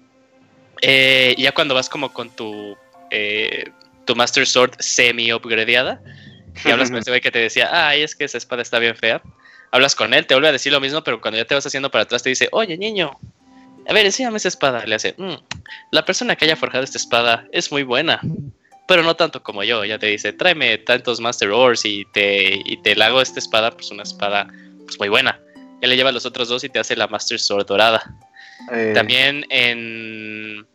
Eh, 0.81 1.35
ya 1.39 1.53
cuando 1.53 1.75
vas 1.75 1.89
como 1.89 2.13
con 2.13 2.31
tu. 2.31 2.77
eh, 3.11 3.65
tu 4.05 4.17
Master 4.17 4.45
Sword 4.47 4.73
semi-upgradeada, 4.81 6.01
y 6.65 6.71
hablas 6.71 6.91
con 6.91 6.99
ese 7.03 7.11
güey 7.11 7.21
que 7.21 7.31
te 7.31 7.39
decía, 7.39 7.69
ay, 7.89 8.03
es 8.03 8.17
que 8.17 8.25
esa 8.25 8.39
espada 8.39 8.63
está 8.63 8.79
bien 8.81 8.97
fea. 8.97 9.23
Hablas 9.71 9.95
con 9.95 10.13
él, 10.13 10.27
te 10.27 10.35
vuelve 10.35 10.49
a 10.49 10.53
decir 10.53 10.73
lo 10.73 10.81
mismo, 10.81 11.05
pero 11.05 11.21
cuando 11.21 11.39
ya 11.39 11.45
te 11.45 11.55
vas 11.55 11.65
haciendo 11.65 11.91
para 11.91 12.03
atrás 12.05 12.23
te 12.23 12.29
dice, 12.31 12.49
oye, 12.53 12.77
niño, 12.77 13.17
a 13.89 13.93
ver, 13.93 14.05
enséñame 14.07 14.39
esa 14.39 14.49
espada. 14.49 14.85
Le 14.87 14.97
hace, 14.97 15.15
"Mm, 15.19 15.35
la 15.93 16.05
persona 16.05 16.35
que 16.37 16.45
haya 16.47 16.57
forjado 16.57 16.83
esta 16.85 16.99
espada 16.99 17.47
es 17.53 17.71
muy 17.71 17.85
buena, 17.85 18.21
pero 18.87 19.03
no 19.03 19.15
tanto 19.17 19.43
como 19.43 19.63
yo. 19.65 19.85
Ya 19.85 19.99
te 19.99 20.07
dice, 20.07 20.33
tráeme 20.33 20.79
tantos 20.79 21.21
Master 21.21 21.51
Ores 21.51 21.85
y 21.85 22.05
te, 22.13 22.61
y 22.65 22.77
te 22.83 22.95
la 22.97 23.07
hago 23.07 23.21
esta 23.21 23.39
espada, 23.39 23.71
pues 23.71 23.91
una 23.91 24.03
espada 24.03 24.49
pues 24.85 24.99
muy 24.99 25.09
buena. 25.09 25.41
Ya 25.81 25.89
le 25.89 25.97
lleva 25.97 26.13
los 26.13 26.27
otros 26.27 26.49
dos 26.49 26.63
y 26.65 26.69
te 26.69 26.79
hace 26.79 26.95
la 26.97 27.09
Master 27.09 27.39
Sword 27.39 27.67
dorada. 27.67 28.03
Eh, 28.73 28.93
También 28.95 29.45
en 29.51 30.67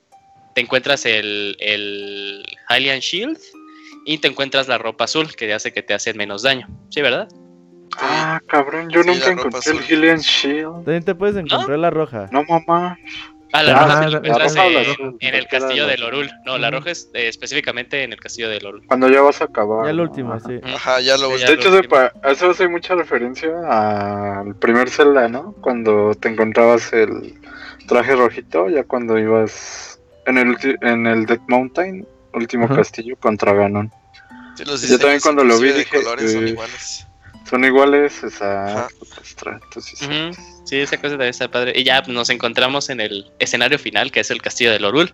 te 0.54 0.62
encuentras 0.62 1.06
el, 1.06 1.56
el 1.60 2.44
Hylian 2.70 3.00
Shield 3.00 3.38
y 4.06 4.18
te 4.18 4.28
encuentras 4.28 4.68
la 4.68 4.78
ropa 4.78 5.04
azul 5.04 5.36
que 5.36 5.54
hace 5.54 5.72
que 5.72 5.84
te 5.84 5.94
hacen 5.94 6.18
menos 6.18 6.42
daño. 6.42 6.68
¿Sí, 6.90 7.02
verdad? 7.02 7.28
Ah, 8.00 8.42
cabrón, 8.48 8.90
yo 8.90 9.04
Sí, 9.04 9.10
nunca 9.10 9.32
encontré 9.32 9.72
el. 9.72 9.82
Gillian 9.84 10.20
Shield. 10.20 10.84
También 10.84 11.04
te 11.04 11.16
puedes 11.16 11.36
encontrar 11.36 11.78
la 11.80 11.90
roja. 11.90 12.28
No, 12.32 12.44
mamá. 12.44 12.98
Ah, 13.54 13.64
la 13.64 13.72
Ah, 13.78 13.86
roja 13.86 14.00
te 14.22 14.28
la- 14.28 14.38
roja 14.38 14.66
en, 15.20 15.36
el 15.36 15.48
castillo 15.48 15.88
de 15.88 15.98
Lorul. 15.98 16.30
No, 16.46 16.58
la 16.58 16.70
roja 16.70 16.92
es 16.92 17.10
eh, 17.14 17.28
específicamente 17.30 18.04
en 18.04 18.12
el 18.12 18.20
castillo 18.20 18.50
de 18.50 18.60
Lorul. 18.60 18.86
Cuando 18.88 19.10
ya 19.10 19.22
vas 19.22 19.42
a 19.42 19.46
acabar. 19.46 19.86
Ya 19.86 19.92
el 19.92 20.02
último, 20.02 20.34
Ajá. 20.34 20.48
sí. 20.48 20.60
Ajá, 20.64 21.00
ya 21.00 21.18
lo 21.18 21.32
Sí, 21.32 21.40
ya. 21.42 21.48
De 21.48 21.54
hecho, 21.54 21.70
lo 21.70 21.78
se 21.82 21.88
pa- 21.88 22.12
eso 22.26 22.50
hace 22.52 22.68
mucha 22.68 22.96
referencia 22.96 23.50
al 24.42 24.56
primer 24.56 24.90
Zelda, 24.90 25.30
¿no? 25.30 25.54
Cuando 25.62 26.14
te 26.16 26.28
encontrabas 26.30 26.92
el 26.92 27.36
traje 27.88 28.16
rojito, 28.16 28.70
ya 28.70 28.84
cuando 28.84 29.18
ibas 29.18 30.00
en 30.26 30.38
el, 30.38 30.58
en 30.82 31.08
el 31.08 31.26
Dead 31.26 31.40
Mountain, 31.48 32.06
último 32.34 32.66
Ajá. 32.66 32.76
castillo 32.76 33.16
contra 33.18 33.54
Ganon. 33.54 33.92
Sí, 34.56 34.64
Yo 34.90 35.00
también 35.00 35.22
cuando 35.22 35.44
lo 35.44 35.58
vi 35.60 35.72
dije, 35.72 36.02
colores 36.04 36.34
son 36.34 36.48
eh, 36.48 36.50
iguales. 36.50 37.08
Son 37.50 37.64
iguales, 37.64 38.24
esa 38.24 38.86
Ajá. 38.86 38.88
entonces, 39.64 40.02
Sí, 40.68 40.78
esa 40.80 40.98
cosa 40.98 41.12
también 41.12 41.30
está 41.30 41.50
padre. 41.50 41.74
Y 41.76 41.84
ya 41.84 42.02
nos 42.08 42.30
encontramos 42.30 42.90
en 42.90 43.00
el 43.00 43.26
escenario 43.40 43.80
final, 43.80 44.12
que 44.12 44.20
es 44.20 44.32
el 44.32 44.42
castillo 44.42 44.72
de 44.72 44.80
Lorul. 44.80 45.14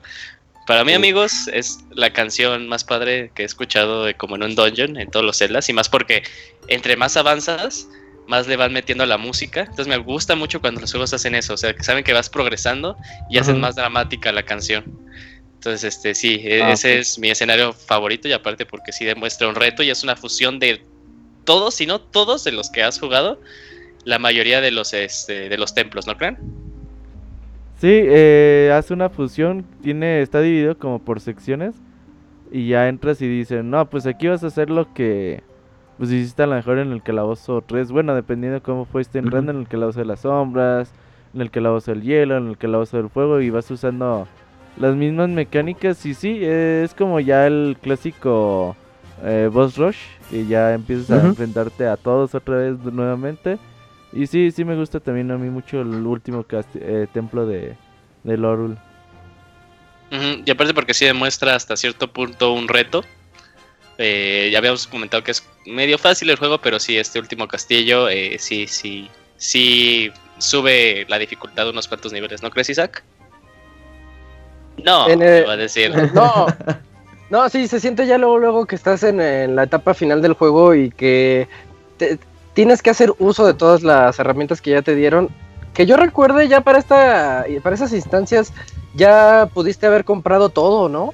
Para 0.66 0.84
mí, 0.84 0.94
amigos, 0.94 1.48
es 1.54 1.80
la 1.92 2.12
canción 2.12 2.68
más 2.68 2.84
padre 2.84 3.32
que 3.36 3.44
he 3.44 3.46
escuchado 3.46 4.06
de 4.06 4.16
como 4.16 4.36
en 4.36 4.44
un 4.44 4.56
dungeon 4.56 4.98
en 4.98 5.12
todos 5.12 5.26
los 5.26 5.38
celdas. 5.38 5.68
Y 5.70 5.74
más 5.74 5.90
porque 5.90 6.24
entre 6.70 6.96
más 6.96 7.18
avanzas, 7.18 7.88
más 8.28 8.48
le 8.48 8.56
van 8.56 8.74
metiendo 8.74 9.06
la 9.06 9.18
música. 9.18 9.62
Entonces 9.62 9.88
me 9.88 9.98
gusta 9.98 10.36
mucho 10.36 10.60
cuando 10.62 10.82
los 10.82 10.90
juegos 10.92 11.14
hacen 11.14 11.36
eso. 11.36 11.54
O 11.54 11.58
sea, 11.58 11.74
que 11.76 11.84
saben 11.84 12.04
que 12.04 12.14
vas 12.14 12.30
progresando 12.30 12.98
y 13.30 13.38
hacen 13.38 13.60
más 13.60 13.76
dramática 13.76 14.32
la 14.32 14.44
canción. 14.44 14.86
Entonces, 15.56 15.84
este, 15.96 16.16
sí, 16.16 16.42
e- 16.44 16.64
Ah, 16.64 16.72
ese 16.74 16.94
ok. 16.96 17.00
es 17.02 17.20
mi 17.20 17.30
escenario 17.30 17.74
favorito 17.74 18.28
y 18.28 18.34
aparte 18.34 18.66
porque 18.66 18.92
sí 18.92 19.06
demuestra 19.06 19.48
un 19.48 19.56
reto 19.56 19.84
y 19.84 19.90
es 19.92 20.04
una 20.04 20.16
fusión 20.16 20.60
de 20.60 20.82
todos, 21.46 21.76
si 21.76 21.86
no 21.86 22.00
todos 22.02 22.44
de 22.46 22.54
los 22.54 22.70
que 22.70 22.84
has 22.84 23.00
jugado, 23.00 23.40
la 24.06 24.20
mayoría 24.20 24.62
de 24.62 24.72
los, 24.72 24.94
este, 24.94 25.50
de 25.50 25.58
los 25.58 25.74
templos, 25.74 26.08
¿no 26.08 26.18
creen? 26.18 26.38
Sí, 27.80 27.90
eh, 27.92 28.72
hace 28.74 28.94
una 28.94 29.10
fusión, 29.10 29.66
tiene, 29.82 30.22
está 30.22 30.42
dividido 30.42 30.78
como 30.78 31.00
por 31.00 31.20
secciones 31.20 31.76
y 32.52 32.68
ya 32.68 32.88
entras 32.88 33.22
y 33.22 33.28
dicen, 33.28 33.70
no, 33.70 33.90
pues 33.90 34.06
aquí 34.06 34.28
vas 34.28 34.44
a 34.44 34.48
hacer 34.48 34.70
lo 34.70 34.94
que 34.94 35.44
pues 35.98 36.12
hiciste 36.12 36.44
a 36.44 36.48
lo 36.48 36.56
mejor 36.56 36.80
en 36.80 36.92
el 36.92 37.04
calabozo 37.04 37.64
3, 37.66 37.92
bueno, 37.92 38.16
dependiendo 38.16 38.56
de 38.56 38.62
cómo 38.62 38.86
fuiste 38.86 39.20
entrando 39.20 39.52
en 39.52 39.60
el 39.60 39.68
calabozo 39.68 40.00
de 40.00 40.06
las 40.06 40.22
sombras, 40.22 40.92
en 41.34 41.42
el 41.42 41.52
calabozo 41.52 41.92
del 41.92 42.02
hielo, 42.02 42.38
en 42.38 42.48
el 42.48 42.58
calabozo 42.58 42.98
del 42.98 43.10
fuego 43.10 43.42
y 43.42 43.50
vas 43.50 43.70
usando 43.70 44.28
las 44.78 44.96
mismas 44.96 45.30
mecánicas 45.30 46.06
y 46.06 46.14
sí, 46.14 46.40
es 46.44 46.94
como 46.94 47.20
ya 47.20 47.48
el 47.48 47.78
clásico 47.82 48.76
eh, 49.24 49.50
boss 49.52 49.78
rush 49.78 49.98
y 50.32 50.48
ya 50.48 50.74
empiezas 50.74 51.12
a 51.12 51.28
enfrentarte 51.28 51.88
a 51.88 51.98
todos 51.98 52.34
otra 52.34 52.58
vez 52.58 52.80
nuevamente. 52.84 53.58
Y 54.14 54.28
sí, 54.28 54.52
sí 54.52 54.64
me 54.64 54.76
gusta 54.76 55.00
también 55.00 55.32
a 55.32 55.38
mí 55.38 55.50
mucho 55.50 55.82
el 55.82 56.06
último 56.06 56.46
eh, 56.76 57.08
templo 57.14 57.46
de, 57.48 57.76
de 58.24 58.38
Lorul. 58.38 58.78
Y 60.46 60.52
aparte 60.52 60.76
porque 60.76 60.94
sí 60.94 61.06
demuestra 61.06 61.56
hasta 61.56 61.76
cierto 61.76 62.12
punto 62.14 62.54
un 62.54 62.68
reto. 62.68 63.04
Eh, 63.98 64.50
ya 64.52 64.60
habíamos 64.60 64.86
comentado 64.86 65.24
que 65.24 65.32
es 65.32 65.44
medio 65.66 65.98
fácil 65.98 66.30
el 66.30 66.36
juego, 66.38 66.60
pero 66.60 66.80
sí, 66.80 66.98
este 66.98 67.20
último 67.20 67.48
castillo, 67.48 68.08
eh, 68.10 68.38
sí, 68.38 68.68
sí, 68.68 69.10
sí 69.38 70.12
sube 70.38 71.06
la 71.10 71.18
dificultad 71.18 71.68
unos 71.70 71.88
cuantos 71.88 72.14
niveles, 72.14 72.44
¿no 72.44 72.52
crees, 72.52 72.70
Isaac? 72.70 73.04
No, 74.84 75.08
el- 75.08 75.48
va 75.48 75.54
a 75.54 75.58
decir. 75.58 75.92
No, 76.14 76.48
no, 77.30 77.50
sí, 77.50 77.68
se 77.68 77.80
siente 77.80 78.06
ya 78.06 78.20
luego, 78.20 78.38
luego 78.38 78.66
que 78.68 78.76
estás 78.76 79.02
en, 79.02 79.20
en 79.20 79.56
la 79.56 79.64
etapa 79.64 79.96
final 79.96 80.22
del 80.22 80.34
juego 80.34 80.76
y 80.76 80.92
que 80.92 81.48
te- 81.98 82.20
tienes 82.54 82.82
que 82.82 82.90
hacer 82.90 83.14
uso 83.20 83.46
de 83.46 83.54
todas 83.54 83.84
las 83.84 84.18
herramientas 84.20 84.62
que 84.62 84.72
ya 84.72 84.82
te 84.82 84.96
dieron. 84.96 85.30
Que 85.74 85.86
yo 85.86 85.98
recuerde 85.98 86.48
ya 86.48 86.62
para 86.62 86.78
esta, 86.80 87.46
para 87.64 87.76
esas 87.76 87.94
instancias 87.94 88.54
ya 88.94 89.50
pudiste 89.54 89.88
haber 89.88 90.06
comprado 90.06 90.50
todo, 90.50 90.88
¿no? 90.88 91.14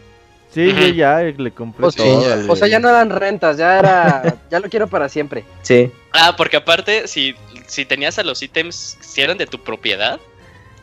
Sí, 0.52 0.74
yo 0.74 0.88
ya 0.88 1.20
le 1.22 1.52
compré 1.52 1.86
O 1.86 1.92
sea, 1.92 2.04
todo. 2.04 2.52
O 2.52 2.56
sea, 2.56 2.68
ya 2.68 2.80
no 2.80 2.90
eran 2.90 3.10
rentas, 3.12 3.58
ya 3.58 3.78
era, 3.80 4.36
ya 4.52 4.60
lo 4.60 4.68
quiero 4.68 4.88
para 4.88 5.08
siempre. 5.08 5.46
Sí. 5.62 5.92
Ah, 6.12 6.34
porque 6.36 6.58
aparte, 6.58 7.08
si, 7.08 7.36
si 7.68 7.86
tenías 7.86 8.18
a 8.20 8.24
los 8.24 8.42
ítems, 8.42 8.98
si 9.00 9.22
eran 9.22 9.38
de 9.38 9.46
tu 9.46 9.60
propiedad, 9.64 10.20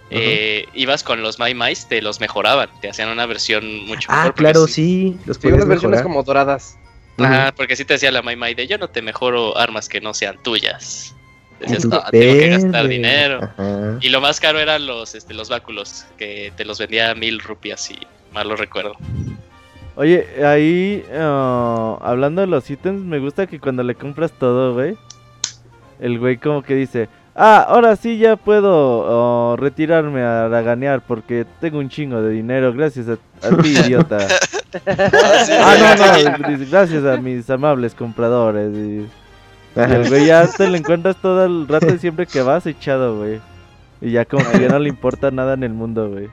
eh, 0.09 0.67
ibas 0.73 1.03
con 1.03 1.21
los 1.21 1.39
My 1.41 1.53
Mais, 1.53 1.89
te 1.89 2.01
los 2.01 2.21
mejoraban, 2.21 2.71
te 2.81 2.89
hacían 2.89 3.09
una 3.09 3.27
versión 3.27 3.87
mucho 3.87 4.07
Ah, 4.11 4.19
mejor. 4.19 4.27
porque 4.35 4.43
claro, 4.45 4.67
sí- 4.69 4.73
sí. 4.73 5.19
Los 5.27 5.37
Sí, 5.39 5.51
versiones 5.51 6.01
como 6.03 6.23
doradas. 6.23 6.79
Ajá, 7.19 7.53
porque 7.57 7.77
sí 7.77 7.85
te 7.85 7.95
decía 7.95 8.11
la 8.11 8.23
My 8.23 8.55
de 8.55 8.67
yo 8.67 8.79
no 8.79 8.89
te 8.89 9.03
mejoro 9.03 9.57
armas 9.57 9.89
que 9.89 10.01
no 10.01 10.15
sean 10.15 10.43
tuyas. 10.43 11.15
Decías, 11.61 11.87
no, 11.87 12.03
tengo 12.11 12.39
que 12.39 12.49
gastar 12.49 12.87
dinero. 12.89 13.41
Ajá. 13.43 13.99
Y 14.01 14.11
lo 14.11 14.21
más 14.21 14.41
caro 14.41 14.59
eran 14.59 14.87
los, 14.87 15.15
este, 15.15 15.33
los 15.33 15.49
báculos, 15.49 16.05
que 16.19 16.53
te 16.57 16.65
los 16.65 16.79
vendía 16.79 17.11
a 17.11 17.15
mil 17.15 17.41
rupias, 17.41 17.81
si 17.81 17.97
mal 18.33 18.49
lo 18.49 18.57
recuerdo. 18.57 18.97
Oye, 19.97 20.27
ahí, 20.45 21.03
ah, 21.15 21.99
hablando 22.03 22.43
de 22.43 22.47
los 22.47 22.69
ítems, 22.69 23.03
me 23.03 23.19
gusta 23.19 23.47
que 23.47 23.59
cuando 23.59 23.83
le 23.83 23.95
compras 23.95 24.31
todo, 24.33 24.75
güey, 24.75 24.95
el 25.99 26.19
güey 26.19 26.37
como 26.37 26.63
que 26.63 26.75
dice, 26.75 27.09
ah, 27.35 27.65
ahora 27.67 27.97
sí 27.97 28.19
ya 28.19 28.37
puedo 28.37 28.71
oh, 28.75 29.57
retirarme 29.57 30.21
a 30.21 30.49
raganear 30.49 31.01
porque 31.01 31.47
tengo 31.63 31.79
un 31.79 31.89
chingo 31.89 32.21
de 32.21 32.31
dinero, 32.31 32.75
gracias 32.75 33.07
a, 33.09 33.13
a 33.47 33.57
ti, 33.63 33.69
idiota. 33.87 34.19
Ah, 34.75 35.97
no, 35.97 36.59
no, 36.59 36.67
gracias 36.71 37.05
a 37.05 37.17
mis 37.17 37.49
amables 37.51 37.95
compradores. 37.95 38.75
Y, 38.75 39.09
el 39.77 40.09
güey 40.09 40.27
ya 40.27 40.47
te 40.51 40.67
lo 40.69 40.77
encuentras 40.77 41.17
todo 41.21 41.45
el 41.45 41.69
rato 41.69 41.95
y 41.95 41.99
siempre 41.99 42.27
que 42.27 42.43
vas 42.43 42.67
echado, 42.67 43.19
güey. 43.19 43.41
Y 44.01 44.13
ya 44.13 44.25
como 44.25 44.51
que 44.51 44.61
ya 44.61 44.69
no 44.69 44.79
le 44.79 44.89
importa 44.89 45.31
nada 45.31 45.55
en 45.55 45.63
el 45.63 45.73
mundo, 45.73 46.11
güey. 46.11 46.29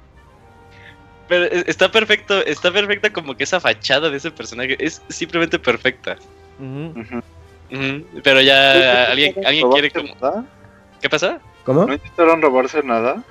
Pero 1.28 1.46
e- 1.46 1.64
está 1.68 1.92
perfecto, 1.92 2.44
está 2.46 2.72
perfecta 2.72 3.12
como 3.12 3.36
que 3.36 3.44
esa 3.44 3.60
fachada 3.60 4.10
de 4.10 4.18
ese 4.18 4.32
personaje, 4.32 4.78
es 4.80 5.02
simplemente 5.10 5.60
perfecta. 5.60 6.18
Pero 8.24 8.42
ya 8.42 9.06
alguien, 9.12 9.34
alguien 9.46 9.72
quiere 9.72 9.92
como... 9.92 10.46
¿Qué 11.02 11.10
pasa? 11.10 11.40
¿Cómo? 11.66 11.86
¿No 11.86 11.94
intentaron 11.94 12.42
robarse 12.42 12.82
nada? 12.84 13.24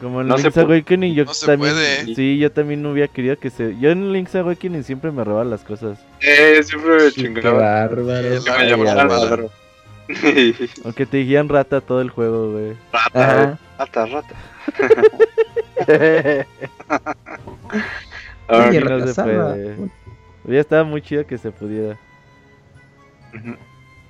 Como 0.00 0.20
en 0.20 0.28
No 0.28 0.36
Link's 0.36 0.56
Awakening 0.58 1.14
yo 1.14 1.24
no 1.24 1.32
se 1.34 1.46
también 1.46 1.72
puede. 1.72 2.14
sí, 2.14 2.36
yo 2.38 2.50
también 2.52 2.82
no 2.82 2.90
hubiera 2.92 3.10
querido 3.12 3.38
que 3.38 3.48
se 3.50 3.78
yo 3.78 3.90
en 3.90 4.12
Link's 4.12 4.34
Awakening 4.34 4.82
siempre 4.84 5.10
me 5.12 5.24
robaban 5.24 5.50
las 5.50 5.62
cosas, 5.62 5.98
Eh, 6.20 6.60
siempre 6.62 6.90
me 6.94 7.10
Sí, 7.10 7.22
qué 7.22 7.34
chingaba. 7.34 7.58
bárbaro. 7.86 8.40
Sí, 8.40 8.50
me 8.50 8.84
ladrón. 8.84 9.48
aunque 10.84 11.06
te 11.06 11.16
dijeran 11.18 11.48
rata 11.48 11.80
todo 11.80 12.00
el 12.02 12.10
juego, 12.10 12.52
güey. 12.52 12.74
Rata, 12.92 13.10
Ajá. 13.14 13.58
rata, 13.78 14.06
rata. 14.06 14.34
Oye, 18.48 18.78
Ahora, 18.78 18.98
no 18.98 19.06
se 19.06 19.22
puede. 19.22 19.76
Ya 20.46 20.60
estaba 20.60 20.84
muy 20.84 21.00
chido 21.00 21.26
que 21.26 21.38
se 21.38 21.50
pudiera. 21.50 21.98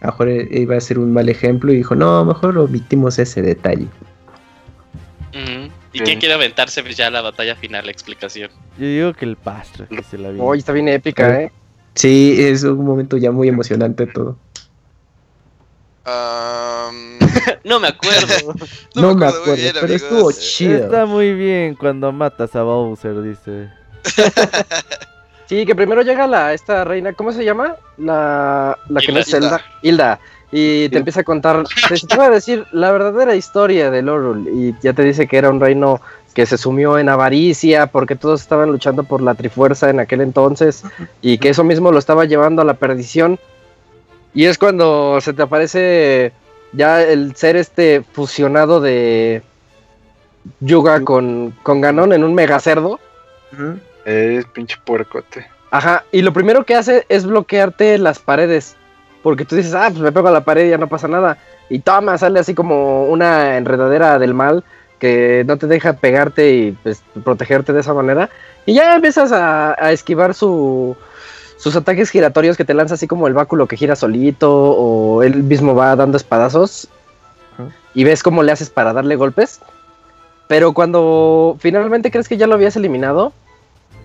A 0.01 0.07
lo 0.07 0.13
mejor 0.13 0.29
iba 0.31 0.77
a 0.77 0.81
ser 0.81 0.99
un 0.99 1.13
mal 1.13 1.29
ejemplo 1.29 1.73
y 1.73 1.77
dijo, 1.77 1.95
no, 1.95 2.25
mejor 2.25 2.59
omitimos 2.59 3.19
ese 3.19 3.41
detalle. 3.43 3.87
¿Y 5.93 5.99
Sí. 5.99 6.05
quién 6.05 6.19
quiere 6.21 6.35
aventarse 6.35 6.83
pues, 6.83 6.97
ya 6.97 7.11
la 7.11 7.21
batalla 7.23 7.57
final, 7.57 7.85
la 7.87 7.93
explicación? 7.93 8.51
Yo 8.79 8.87
digo 8.87 9.13
que 9.15 9.25
el 9.25 9.37
pastre 9.37 9.87
que 9.89 10.03
se 10.03 10.17
la 10.19 10.31
vi. 10.31 10.39
Hoy 10.41 10.59
está 10.59 10.73
bien 10.73 10.89
épica, 10.89 11.41
¿eh? 11.41 11.53
Sí, 11.95 12.37
es 12.39 12.63
un 12.65 12.85
momento 12.85 13.17
ya 13.17 13.31
muy 13.33 13.49
emocionante 13.49 14.07
todo. 14.07 14.37
Am, 16.05 17.19
No 17.65 17.81
me 17.81 17.89
acuerdo. 17.89 18.55
No, 18.95 19.15
me 19.15 19.27
acuerdo, 19.27 19.55
bien, 19.57 19.71
pero 19.75 19.87
amigos. 19.87 20.03
estuvo 20.03 20.33
chido. 20.33 20.85
Está 20.85 21.07
muy 21.07 21.35
bien 21.35 21.75
cuando 21.75 22.13
matas 22.13 22.55
a 22.57 22.63
Bowser, 22.63 23.23
dice. 23.23 23.71
Sí, 25.47 25.67
que 25.67 25.75
primero 25.75 26.01
llega 26.01 26.27
la 26.27 26.55
esta 26.55 26.85
reina, 26.85 27.13
¿cómo 27.13 27.31
se 27.31 27.45
llama? 27.45 27.77
La, 27.99 28.79
la 28.89 29.01
que 29.01 29.09
no 29.13 29.19
Hilda. 29.19 29.21
es 29.21 29.27
Zelda, 29.31 29.61
Hilda. 29.83 30.21
Y 30.57 30.89
te 30.89 30.99
empieza 30.99 31.23
a 31.23 31.25
contar, 31.25 31.65
te, 31.89 32.17
va 32.17 32.27
a 32.27 32.31
decir 32.31 32.65
la 32.71 32.93
verdadera 32.93 33.35
historia 33.35 33.91
de 33.91 34.03
Lorul. 34.03 34.47
Y 34.47 34.73
ya 34.81 34.93
te 34.93 35.03
dice 35.03 35.27
que 35.27 35.37
era 35.37 35.51
un 35.51 35.59
reino 35.59 36.01
que 36.33 36.47
se 36.47 36.59
sumió 36.59 36.97
en 36.97 37.09
avaricia 37.09 37.89
porque 37.89 38.15
todos 38.15 38.41
estaban 38.41 38.71
luchando 38.71 39.03
por 39.03 39.21
la 39.21 39.35
trifuerza 39.35 39.91
en 39.91 39.99
aquel 39.99 40.21
entonces 40.21 40.85
y 41.21 41.39
que 41.39 41.49
eso 41.49 41.65
mismo 41.65 41.91
lo 41.91 41.99
estaba 41.99 42.25
llevando 42.25 42.63
a 42.63 42.65
la 42.65 42.75
perdición. 42.75 43.41
Y 44.33 44.45
es 44.45 44.57
cuando 44.57 45.21
se 45.21 45.33
te 45.33 45.43
aparece 45.43 46.31
ya 46.73 47.03
el 47.03 47.35
ser 47.35 47.57
este 47.57 48.05
fusionado 48.13 48.81
de 48.81 49.43
Yuga 50.61 51.01
con, 51.01 51.53
con 51.65 51.81
Ganon 51.81 52.13
en 52.13 52.23
un 52.23 52.33
megacerdo. 52.33 53.01
Ujú. 53.53 53.81
Es 54.05 54.45
pinche 54.55 54.77
puercote. 54.85 55.49
Ajá, 55.73 56.05
y 56.13 56.23
lo 56.23 56.33
primero 56.33 56.65
que 56.65 56.77
hace 56.77 57.07
es 57.09 57.27
bloquearte 57.27 57.99
las 57.99 58.21
paredes. 58.21 58.77
Porque 59.25 59.45
tú 59.45 59.57
dices, 59.57 59.75
ah, 59.75 59.89
pues 59.89 60.01
me 60.01 60.13
pego 60.13 60.29
a 60.29 60.31
la 60.31 60.45
pared 60.45 60.67
y 60.67 60.71
ya 60.71 60.79
no 60.79 60.87
pasa 60.87 61.09
nada. 61.09 61.39
Y 61.71 61.79
toma, 61.81 62.19
sale 62.19 62.39
así 62.39 62.55
como 62.55 63.07
una 63.07 63.57
enredadera 63.57 64.19
del 64.19 64.35
mal 64.35 64.63
que 65.01 65.45
no 65.47 65.57
te 65.57 65.67
deja 65.67 65.95
pegarte 65.95 66.53
y 66.53 66.73
pues, 66.73 67.03
protegerte 67.25 67.73
de 67.73 67.81
esa 67.81 67.95
manera. 67.95 68.29
Y 68.67 68.75
ya 68.75 68.95
empiezas 68.95 69.33
a, 69.33 69.75
a 69.83 69.93
esquivar 69.93 70.35
su, 70.35 70.95
sus 71.57 71.75
ataques 71.75 72.11
giratorios 72.11 72.59
que 72.59 72.67
te 72.67 72.75
lanza 72.75 72.95
así 72.95 73.07
como 73.07 73.27
el 73.27 73.33
báculo 73.33 73.67
que 73.67 73.79
gira 73.79 73.97
solito 73.97 74.53
o 74.53 75.23
él 75.23 75.43
mismo 75.43 75.75
va 75.75 75.97
dando 75.97 76.19
espadazos. 76.19 76.89
Y 77.95 78.05
ves 78.05 78.23
cómo 78.23 78.43
le 78.43 78.53
haces 78.53 78.69
para 78.69 78.93
darle 78.93 79.17
golpes. 79.17 79.61
Pero 80.49 80.75
cuando 80.75 81.57
finalmente 81.61 82.11
crees 82.11 82.29
que 82.29 82.37
ya 82.37 82.47
lo 82.47 82.55
habías 82.57 82.77
eliminado, 82.77 83.33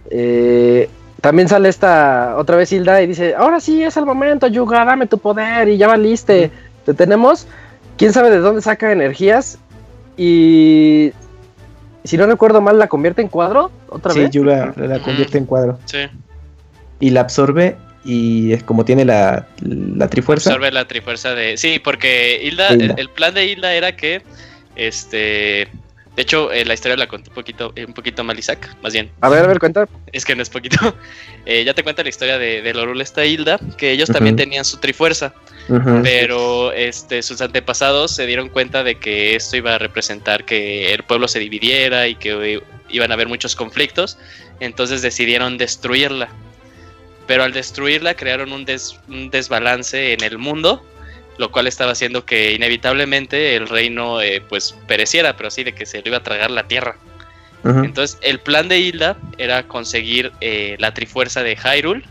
eh, 0.09 0.89
también 1.21 1.47
sale 1.47 1.69
esta 1.69 2.35
otra 2.37 2.55
vez 2.55 2.71
Hilda 2.71 3.01
y 3.01 3.07
dice, 3.07 3.35
ahora 3.35 3.59
sí 3.59 3.83
es 3.83 3.97
el 3.97 4.05
momento, 4.05 4.47
Yuga, 4.47 4.85
dame 4.85 5.07
tu 5.07 5.17
poder 5.17 5.67
y 5.69 5.77
ya 5.77 5.87
valiste, 5.87 6.51
te 6.85 6.93
tenemos. 6.93 7.47
Quién 7.97 8.13
sabe 8.13 8.29
de 8.29 8.37
dónde 8.39 8.61
saca 8.61 8.91
energías 8.91 9.57
y 10.17 11.11
si 12.03 12.17
no 12.17 12.25
recuerdo 12.27 12.61
mal 12.61 12.79
la 12.79 12.87
convierte 12.87 13.21
en 13.21 13.27
cuadro 13.27 13.71
otra 13.89 14.13
Sí, 14.13 14.21
vez. 14.21 14.31
Yuga 14.31 14.73
la 14.77 14.99
convierte 14.99 15.37
en 15.37 15.45
cuadro. 15.45 15.79
Sí, 15.85 15.99
Y 16.99 17.09
la 17.09 17.21
absorbe 17.21 17.75
y 18.05 18.53
es 18.53 18.63
como 18.63 18.85
tiene 18.85 19.03
la, 19.05 19.47
la 19.61 20.07
trifuerza. 20.07 20.49
absorbe 20.51 20.71
la 20.71 20.85
trifuerza 20.87 21.35
de... 21.35 21.57
Sí, 21.57 21.79
porque 21.83 22.39
Hilda, 22.43 22.73
Hilda. 22.73 22.93
El, 22.93 22.99
el 22.99 23.09
plan 23.09 23.33
de 23.33 23.45
Hilda 23.45 23.73
era 23.73 23.95
que, 23.95 24.21
este... 24.77 25.67
De 26.19 26.23
hecho, 26.23 26.51
eh, 26.51 26.65
la 26.65 26.73
historia 26.73 26.97
la 26.97 27.07
contó 27.07 27.29
un 27.31 27.35
poquito, 27.35 27.73
un 27.87 27.93
poquito 27.93 28.25
mal 28.25 28.37
Isaac, 28.37 28.75
más 28.83 28.91
bien. 28.91 29.09
A 29.21 29.29
ver, 29.29 29.41
a 29.41 29.47
ver, 29.47 29.57
cuenta. 29.57 29.87
Es 30.11 30.25
que 30.25 30.35
no 30.35 30.41
es 30.43 30.49
poquito. 30.49 30.75
Eh, 31.45 31.63
ya 31.63 31.73
te 31.73 31.81
cuenta 31.81 32.03
la 32.03 32.09
historia 32.09 32.37
de, 32.37 32.61
de 32.61 32.73
Lorul 32.73 32.99
esta 33.01 33.25
Hilda, 33.25 33.57
que 33.77 33.91
ellos 33.91 34.09
también 34.09 34.35
tenían 34.35 34.65
su 34.65 34.77
trifuerza. 34.77 35.33
Pero 36.03 36.73
este, 36.73 37.23
sus 37.23 37.39
antepasados 37.41 38.11
se 38.11 38.25
dieron 38.27 38.49
cuenta 38.49 38.83
de 38.83 38.95
que 38.95 39.35
esto 39.37 39.55
iba 39.55 39.73
a 39.75 39.77
representar 39.79 40.43
que 40.43 40.93
el 40.93 41.03
pueblo 41.03 41.29
se 41.29 41.39
dividiera 41.39 42.07
y 42.09 42.15
que 42.15 42.55
eh, 42.55 42.61
iban 42.89 43.11
a 43.11 43.13
haber 43.13 43.29
muchos 43.29 43.55
conflictos, 43.55 44.17
entonces 44.59 45.01
decidieron 45.01 45.57
destruirla. 45.57 46.27
Pero 47.25 47.43
al 47.43 47.53
destruirla 47.53 48.13
crearon 48.15 48.51
un, 48.51 48.65
des- 48.65 48.99
un 49.07 49.29
desbalance 49.31 50.11
en 50.13 50.21
el 50.23 50.37
mundo, 50.37 50.85
lo 51.39 51.51
cual 51.51 51.67
estaba 51.67 51.93
haciendo 51.93 52.25
que 52.25 52.51
inevitablemente 52.51 53.55
el 53.55 53.69
reino 53.69 54.21
eh, 54.21 54.43
pues 54.47 54.75
pereciera, 54.87 55.37
pero 55.37 55.47
así 55.47 55.63
de 55.63 55.71
que 55.71 55.85
se 55.85 56.01
lo 56.01 56.09
iba 56.09 56.17
a 56.17 56.23
tragar 56.23 56.51
la 56.51 56.67
tierra. 56.67 56.97
Entonces 57.63 58.17
el 58.21 58.39
plan 58.39 58.67
de 58.67 58.79
Hilda 58.79 59.17
era 59.37 59.63
conseguir 59.63 60.31
eh, 60.39 60.75
la 60.79 60.93
trifuerza 60.93 61.41
de 61.43 61.57
Hyrule 61.57 62.03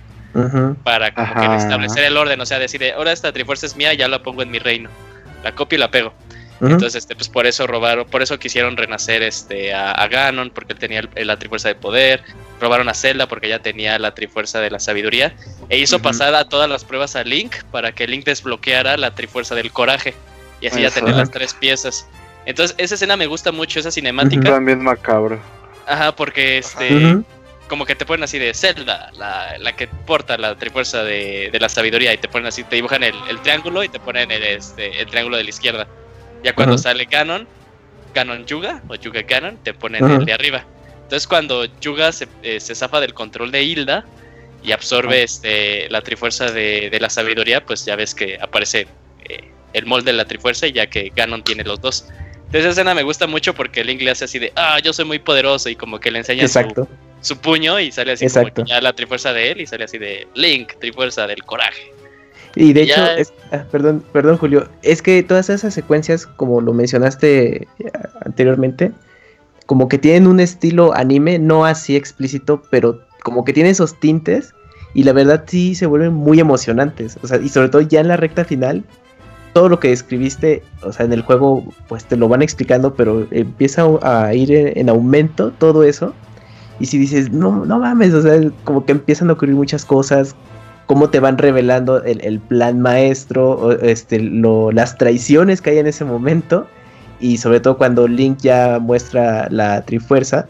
para 0.82 1.12
como 1.14 1.34
que 1.34 1.56
establecer 1.56 2.04
el 2.04 2.16
orden, 2.16 2.40
o 2.40 2.46
sea, 2.46 2.58
decir, 2.58 2.82
ahora 2.94 3.12
esta 3.12 3.32
trifuerza 3.32 3.66
es 3.66 3.76
mía, 3.76 3.92
ya 3.94 4.08
la 4.08 4.22
pongo 4.22 4.42
en 4.42 4.50
mi 4.50 4.58
reino. 4.58 4.88
La 5.42 5.52
copio 5.52 5.76
y 5.76 5.80
la 5.80 5.90
pego. 5.90 6.12
Entonces, 6.60 6.96
este, 6.96 7.14
pues 7.14 7.28
por 7.28 7.46
eso 7.46 7.66
robaron, 7.66 8.06
por 8.06 8.20
eso 8.22 8.38
quisieron 8.38 8.76
renacer 8.76 9.22
este, 9.22 9.72
a, 9.72 9.92
a 9.92 10.08
Ganon, 10.08 10.50
porque 10.50 10.72
él 10.72 10.78
tenía 10.78 11.00
el- 11.14 11.26
la 11.26 11.38
trifuerza 11.38 11.68
de 11.68 11.74
poder. 11.74 12.22
Robaron 12.60 12.88
a 12.88 12.94
Zelda 12.94 13.28
porque 13.28 13.48
ya 13.48 13.60
tenía 13.60 13.98
la 13.98 14.14
trifuerza 14.14 14.60
de 14.60 14.70
la 14.70 14.80
sabiduría. 14.80 15.34
E 15.68 15.78
hizo 15.78 15.96
Ujú. 15.96 16.02
pasar 16.04 16.34
a 16.34 16.48
todas 16.48 16.68
las 16.68 16.84
pruebas 16.84 17.14
a 17.14 17.22
Link 17.22 17.54
para 17.70 17.92
que 17.92 18.08
Link 18.08 18.24
desbloqueara 18.24 18.96
la 18.96 19.14
trifuerza 19.14 19.54
del 19.54 19.70
coraje. 19.70 20.14
Y 20.60 20.66
así 20.66 20.80
ya 20.82 20.90
tener 20.90 21.14
las 21.14 21.30
tres 21.30 21.54
piezas. 21.54 22.06
Entonces, 22.46 22.74
esa 22.78 22.96
escena 22.96 23.16
me 23.16 23.26
gusta 23.26 23.52
mucho, 23.52 23.78
esa 23.78 23.90
cinemática. 23.92 24.50
También 24.50 24.82
macabro. 24.82 25.38
Ajá, 25.86 26.14
porque 26.16 26.58
este 26.58 27.16
como 27.68 27.84
que 27.84 27.94
te 27.94 28.06
ponen 28.06 28.24
así 28.24 28.38
de 28.38 28.54
Zelda, 28.54 29.10
la, 29.18 29.58
la 29.58 29.76
que 29.76 29.86
porta 29.88 30.38
la 30.38 30.54
trifuerza 30.56 31.04
de, 31.04 31.50
de 31.52 31.60
la 31.60 31.68
sabiduría, 31.68 32.14
y 32.14 32.16
te 32.16 32.26
ponen 32.26 32.46
así, 32.46 32.64
te 32.64 32.76
dibujan 32.76 33.04
el, 33.04 33.14
el 33.28 33.38
triángulo 33.40 33.84
y 33.84 33.90
te 33.90 34.00
ponen 34.00 34.30
el, 34.30 34.42
este, 34.42 35.00
el 35.02 35.06
triángulo 35.06 35.36
de 35.36 35.44
la 35.44 35.50
izquierda. 35.50 35.86
Ya 36.44 36.54
cuando 36.54 36.74
Ajá. 36.74 36.82
sale 36.82 37.04
Ganon, 37.06 37.46
Ganon 38.14 38.46
Yuga 38.46 38.82
o 38.88 38.94
Yuga 38.94 39.22
Ganon, 39.22 39.56
te 39.62 39.74
ponen 39.74 40.04
Ajá. 40.04 40.16
el 40.16 40.24
de 40.24 40.32
arriba. 40.32 40.64
Entonces 41.02 41.26
cuando 41.26 41.64
Yuga 41.80 42.12
se, 42.12 42.28
eh, 42.42 42.60
se 42.60 42.74
zafa 42.74 43.00
del 43.00 43.14
control 43.14 43.50
de 43.50 43.62
Hilda 43.62 44.04
y 44.62 44.72
absorbe 44.72 45.22
este, 45.22 45.88
la 45.90 46.02
trifuerza 46.02 46.50
de, 46.50 46.90
de 46.90 47.00
la 47.00 47.08
sabiduría, 47.10 47.64
pues 47.64 47.84
ya 47.84 47.96
ves 47.96 48.14
que 48.14 48.38
aparece 48.40 48.86
eh, 49.28 49.50
el 49.72 49.86
molde 49.86 50.12
de 50.12 50.16
la 50.18 50.24
trifuerza 50.24 50.66
y 50.66 50.72
ya 50.72 50.86
que 50.88 51.12
Ganon 51.14 51.42
tiene 51.42 51.64
los 51.64 51.80
dos. 51.80 52.06
Entonces 52.36 52.60
esa 52.60 52.68
escena 52.70 52.94
me 52.94 53.02
gusta 53.02 53.26
mucho 53.26 53.54
porque 53.54 53.84
Link 53.84 54.00
le 54.00 54.10
hace 54.10 54.24
así 54.24 54.38
de, 54.38 54.52
ah, 54.56 54.78
yo 54.82 54.92
soy 54.92 55.04
muy 55.04 55.18
poderoso 55.18 55.68
y 55.68 55.76
como 55.76 56.00
que 56.00 56.10
le 56.10 56.18
enseña 56.20 56.48
su, 56.48 56.58
Exacto. 56.58 56.88
su 57.20 57.36
puño 57.38 57.78
y 57.78 57.92
sale 57.92 58.12
así 58.12 58.24
Exacto. 58.24 58.54
como 58.54 58.64
que 58.66 58.70
ya 58.70 58.80
la 58.80 58.94
trifuerza 58.94 59.32
de 59.32 59.50
él 59.50 59.60
y 59.60 59.66
sale 59.66 59.84
así 59.84 59.98
de 59.98 60.26
Link, 60.34 60.72
trifuerza 60.80 61.26
del 61.26 61.42
coraje. 61.44 61.92
Y 62.54 62.72
de 62.72 62.86
Ya- 62.86 63.12
hecho, 63.14 63.20
es- 63.20 63.32
ah, 63.52 63.64
perdón, 63.70 64.02
perdón 64.12 64.36
Julio, 64.38 64.68
es 64.82 65.02
que 65.02 65.22
todas 65.22 65.48
esas 65.50 65.74
secuencias, 65.74 66.26
como 66.26 66.60
lo 66.60 66.72
mencionaste 66.72 67.62
eh, 67.78 67.92
anteriormente, 68.24 68.92
como 69.66 69.88
que 69.88 69.98
tienen 69.98 70.26
un 70.26 70.40
estilo 70.40 70.94
anime, 70.94 71.38
no 71.38 71.64
así 71.64 71.94
explícito, 71.94 72.62
pero 72.70 73.00
como 73.22 73.44
que 73.44 73.52
tiene 73.52 73.70
esos 73.70 73.94
tintes 74.00 74.54
y 74.94 75.04
la 75.04 75.12
verdad 75.12 75.44
sí 75.46 75.74
se 75.74 75.86
vuelven 75.86 76.14
muy 76.14 76.40
emocionantes. 76.40 77.18
O 77.22 77.26
sea, 77.26 77.38
y 77.38 77.48
sobre 77.50 77.68
todo 77.68 77.82
ya 77.82 78.00
en 78.00 78.08
la 78.08 78.16
recta 78.16 78.44
final, 78.44 78.82
todo 79.52 79.68
lo 79.68 79.78
que 79.78 79.88
describiste, 79.88 80.62
o 80.82 80.92
sea, 80.92 81.04
en 81.04 81.12
el 81.12 81.22
juego, 81.22 81.62
pues 81.88 82.04
te 82.06 82.16
lo 82.16 82.28
van 82.28 82.42
explicando, 82.42 82.94
pero 82.94 83.26
empieza 83.30 83.84
a 84.02 84.32
ir 84.34 84.52
en, 84.52 84.78
en 84.78 84.88
aumento 84.88 85.50
todo 85.52 85.82
eso. 85.84 86.14
Y 86.80 86.86
si 86.86 86.96
dices, 86.96 87.30
no, 87.30 87.66
no 87.66 87.78
mames, 87.78 88.14
o 88.14 88.22
sea, 88.22 88.40
como 88.64 88.86
que 88.86 88.92
empiezan 88.92 89.28
a 89.30 89.34
ocurrir 89.34 89.54
muchas 89.56 89.84
cosas, 89.84 90.34
cómo 90.88 91.10
te 91.10 91.20
van 91.20 91.38
revelando 91.38 92.02
el, 92.02 92.20
el 92.24 92.40
plan 92.40 92.80
maestro, 92.80 93.50
o, 93.52 93.72
este, 93.72 94.18
lo, 94.18 94.72
las 94.72 94.98
traiciones 94.98 95.60
que 95.62 95.70
hay 95.70 95.78
en 95.78 95.86
ese 95.86 96.04
momento, 96.04 96.66
y 97.20 97.36
sobre 97.36 97.60
todo 97.60 97.76
cuando 97.76 98.08
Link 98.08 98.38
ya 98.40 98.78
muestra 98.80 99.46
la 99.50 99.82
trifuerza, 99.82 100.48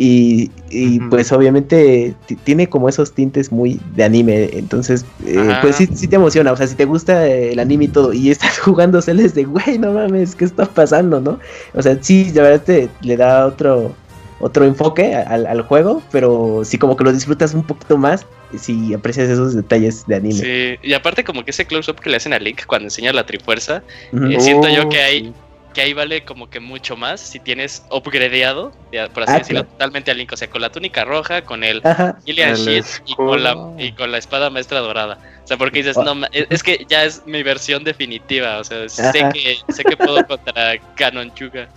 y, 0.00 0.50
y, 0.70 1.00
pues 1.10 1.32
obviamente 1.32 2.14
ti- 2.26 2.36
tiene 2.36 2.68
como 2.68 2.88
esos 2.88 3.12
tintes 3.12 3.50
muy 3.50 3.80
de 3.96 4.04
anime, 4.04 4.48
entonces 4.52 5.04
eh, 5.26 5.56
pues 5.60 5.74
sí, 5.76 5.88
sí 5.92 6.06
te 6.06 6.16
emociona, 6.16 6.52
o 6.52 6.56
sea, 6.56 6.66
si 6.68 6.76
te 6.76 6.84
gusta 6.84 7.26
el 7.26 7.58
anime 7.58 7.84
y 7.86 7.88
todo, 7.88 8.12
y 8.12 8.30
estás 8.30 8.58
jugando 8.64 9.02
Celes 9.02 9.34
de, 9.34 9.44
güey, 9.44 9.76
no 9.78 9.92
mames, 9.92 10.34
¿qué 10.34 10.44
está 10.44 10.64
pasando, 10.66 11.20
no? 11.20 11.38
O 11.74 11.82
sea, 11.82 11.98
sí, 12.00 12.30
la 12.32 12.42
verdad 12.42 12.62
te 12.64 12.88
le 13.02 13.16
da 13.16 13.44
otro 13.46 13.92
otro 14.40 14.64
enfoque 14.64 15.14
al, 15.16 15.46
al 15.46 15.62
juego, 15.62 16.02
pero 16.12 16.62
sí 16.64 16.78
como 16.78 16.96
que 16.96 17.04
lo 17.04 17.12
disfrutas 17.12 17.54
un 17.54 17.64
poquito 17.64 17.96
más 17.98 18.24
si 18.58 18.94
aprecias 18.94 19.28
esos 19.28 19.54
detalles 19.54 20.06
de 20.06 20.16
anime. 20.16 20.34
Sí, 20.34 20.76
y 20.82 20.92
aparte 20.94 21.24
como 21.24 21.44
que 21.44 21.50
ese 21.50 21.66
close-up 21.66 22.00
que 22.00 22.08
le 22.10 22.16
hacen 22.16 22.32
a 22.32 22.38
Link 22.38 22.64
cuando 22.66 22.86
enseña 22.86 23.12
la 23.12 23.26
trifuerza. 23.26 23.82
Eh, 24.12 24.40
siento 24.40 24.68
yo 24.68 24.84
Oh, 24.86 24.88
que 24.88 25.00
hay- 25.02 25.20
sí. 25.24 25.32
que 25.74 25.82
ahí 25.82 25.92
vale 25.92 26.24
como 26.24 26.48
que 26.48 26.58
mucho 26.60 26.96
más 26.96 27.20
si 27.20 27.38
tienes 27.40 27.84
upgradeado, 27.90 28.72
por 29.12 29.24
así 29.24 29.32
Ah, 29.32 29.38
decirlo, 29.38 29.60
claro. 29.62 29.68
totalmente 29.72 30.10
a 30.10 30.14
Link, 30.14 30.32
o 30.32 30.36
sea, 30.36 30.48
con 30.48 30.62
la 30.62 30.70
túnica 30.72 31.04
roja, 31.04 31.42
con 31.42 31.62
el. 31.62 31.82
Gillian 32.24 32.54
Sheet 32.54 32.84
y 33.06 33.14
con, 33.14 33.42
la, 33.42 33.56
y 33.78 33.92
con 33.92 34.10
la 34.10 34.18
espada 34.18 34.50
maestra 34.50 34.80
dorada. 34.80 35.18
O 35.44 35.46
sea, 35.46 35.56
porque 35.58 35.78
dices, 35.80 35.96
Ah. 35.98 36.02
no, 36.04 36.14
ma- 36.14 36.28
es 36.32 36.62
que 36.62 36.84
ya 36.88 37.04
es 37.04 37.22
mi 37.26 37.42
versión 37.42 37.84
definitiva, 37.84 38.58
o 38.60 38.64
sea, 38.64 38.88
sé 38.88 39.12
que, 39.32 39.58
sé 39.72 39.84
que 39.84 39.96
puedo 39.96 40.26
contra 40.26 40.78
Canon 40.96 41.32
Yuga. 41.34 41.68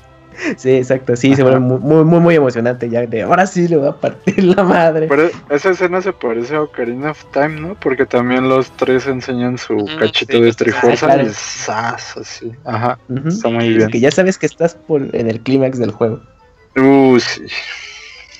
Sí, 0.58 0.72
exacto, 0.72 1.16
sí, 1.16 1.36
se 1.36 1.44
vuelve 1.44 1.60
muy, 1.60 2.04
muy, 2.04 2.20
muy, 2.20 2.36
emocionante 2.36 2.90
ya 2.90 3.06
de 3.06 3.22
ahora 3.22 3.46
sí 3.46 3.68
le 3.68 3.78
voy 3.78 3.88
a 3.90 3.94
partir 3.94 4.44
la 4.44 4.64
madre. 4.64 5.08
Pero 5.08 5.30
esa 5.50 5.72
escena 5.72 6.02
se 6.02 6.14
parece 6.14 6.56
a 6.56 6.62
Ocarina 6.62 7.12
of 7.12 7.24
Time, 7.32 7.60
¿no? 7.60 7.76
Porque 7.76 8.06
también 8.06 8.50
los 8.50 8.72
tres 8.78 9.08
enseñan 9.08 9.58
su 9.58 9.86
cachito 10.00 10.38
sí, 10.38 10.44
de 10.44 10.54
trifuerza 10.54 11.06
enseñan. 11.06 11.28
y 11.28 11.34
¡zas! 11.34 12.18
así. 12.18 12.52
Ajá, 12.66 12.98
está 13.26 13.50
muy 13.50 13.70
bien. 13.70 13.90
Que 13.90 14.00
ya 14.00 14.12
sabes 14.12 14.38
que 14.38 14.46
estás 14.46 14.76
por, 14.76 15.16
en 15.16 15.30
el 15.30 15.40
clímax 15.42 15.80
del 15.80 15.92
juego. 15.92 16.22
Uh, 16.76 17.20
sí. 17.20 17.44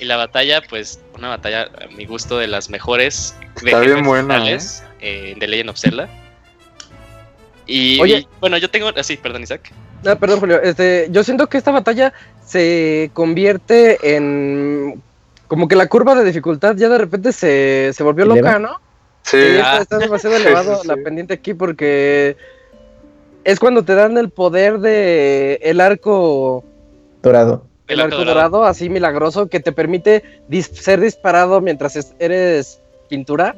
Y 0.00 0.04
la 0.04 0.16
batalla, 0.16 0.62
pues, 0.68 1.00
una 1.16 1.28
batalla 1.28 1.70
a 1.80 1.86
mi 1.94 2.06
gusto 2.06 2.38
de 2.38 2.48
las 2.48 2.70
mejores 2.70 3.36
de 3.62 3.70
Está 3.70 3.80
bien 3.80 4.02
buena, 4.02 4.34
finales, 4.34 4.82
eh, 5.00 5.36
de 5.38 5.46
Legend 5.46 5.70
of 5.70 5.78
Zelda. 5.78 6.08
Y, 7.66 8.00
Oye. 8.00 8.18
y, 8.18 8.28
bueno, 8.40 8.58
yo 8.58 8.70
tengo, 8.70 8.88
así, 8.96 9.16
perdón, 9.16 9.42
Isaac. 9.42 9.72
Ah, 10.04 10.16
perdón, 10.16 10.40
Julio. 10.40 10.60
Este, 10.60 11.06
yo 11.10 11.22
siento 11.22 11.46
que 11.48 11.58
esta 11.58 11.70
batalla 11.70 12.12
se 12.44 13.10
convierte 13.14 14.16
en. 14.16 15.00
Como 15.46 15.68
que 15.68 15.76
la 15.76 15.86
curva 15.88 16.14
de 16.14 16.24
dificultad 16.24 16.74
ya 16.76 16.88
de 16.88 16.98
repente 16.98 17.32
se, 17.32 17.92
se 17.92 18.02
volvió 18.02 18.24
¿Eleva? 18.24 18.52
loca, 18.54 18.58
¿no? 18.58 18.80
Sí, 19.22 19.36
Sí, 19.38 19.58
Ah. 19.62 19.78
está, 19.80 19.82
está 19.82 19.98
demasiado 19.98 20.36
elevado 20.66 20.80
sí, 20.82 20.88
la 20.88 20.96
pendiente 20.96 21.34
aquí 21.34 21.54
porque 21.54 22.36
es 23.44 23.60
cuando 23.60 23.84
te 23.84 23.94
dan 23.94 24.16
el 24.18 24.30
poder 24.30 24.78
de 24.80 25.60
el 25.62 25.80
arco 25.80 26.64
Dorado. 27.22 27.66
el 27.86 28.00
arco 28.00 28.24
dorado. 28.24 28.64
así 28.64 28.88
milagroso 28.88 29.48
que 29.48 29.60
te 29.60 29.72
permite 29.72 30.22
dis- 30.48 30.72
ser 30.72 31.00
disparado 31.00 31.60
mientras 31.60 31.94
es- 31.96 32.14
eres 32.18 32.80
pintura 33.08 33.54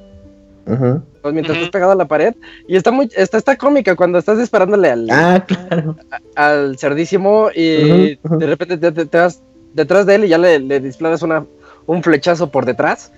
O 1.23 1.31
mientras 1.33 1.57
estás 1.57 1.71
pegado 1.71 1.93
a 1.93 1.95
la 1.95 2.07
pared 2.07 2.35
y 2.67 2.77
está 2.77 2.91
muy 2.91 3.09
está 3.17 3.39
esta 3.39 3.57
cómica 3.57 3.95
cuando 3.97 4.19
estás 4.19 4.39
disparándole 4.39 4.91
al, 4.91 5.09
Ah, 5.11 5.45
claro. 5.47 5.97
al 6.37 6.79
cerdísimo 6.79 7.49
y 7.55 8.19
de 8.23 8.47
repente 8.47 8.77
te, 8.79 8.93
te- 8.93 9.07
te 9.07 9.19
vas 9.19 9.43
detrás 9.75 10.07
de 10.07 10.15
él 10.17 10.25
y 10.25 10.29
ya 10.29 10.39
le, 10.39 10.59
le 10.61 10.81
disparas 10.81 11.23
una 11.23 11.45
un 11.87 12.03
flechazo 12.03 12.51
por 12.51 12.65
detrás 12.65 13.13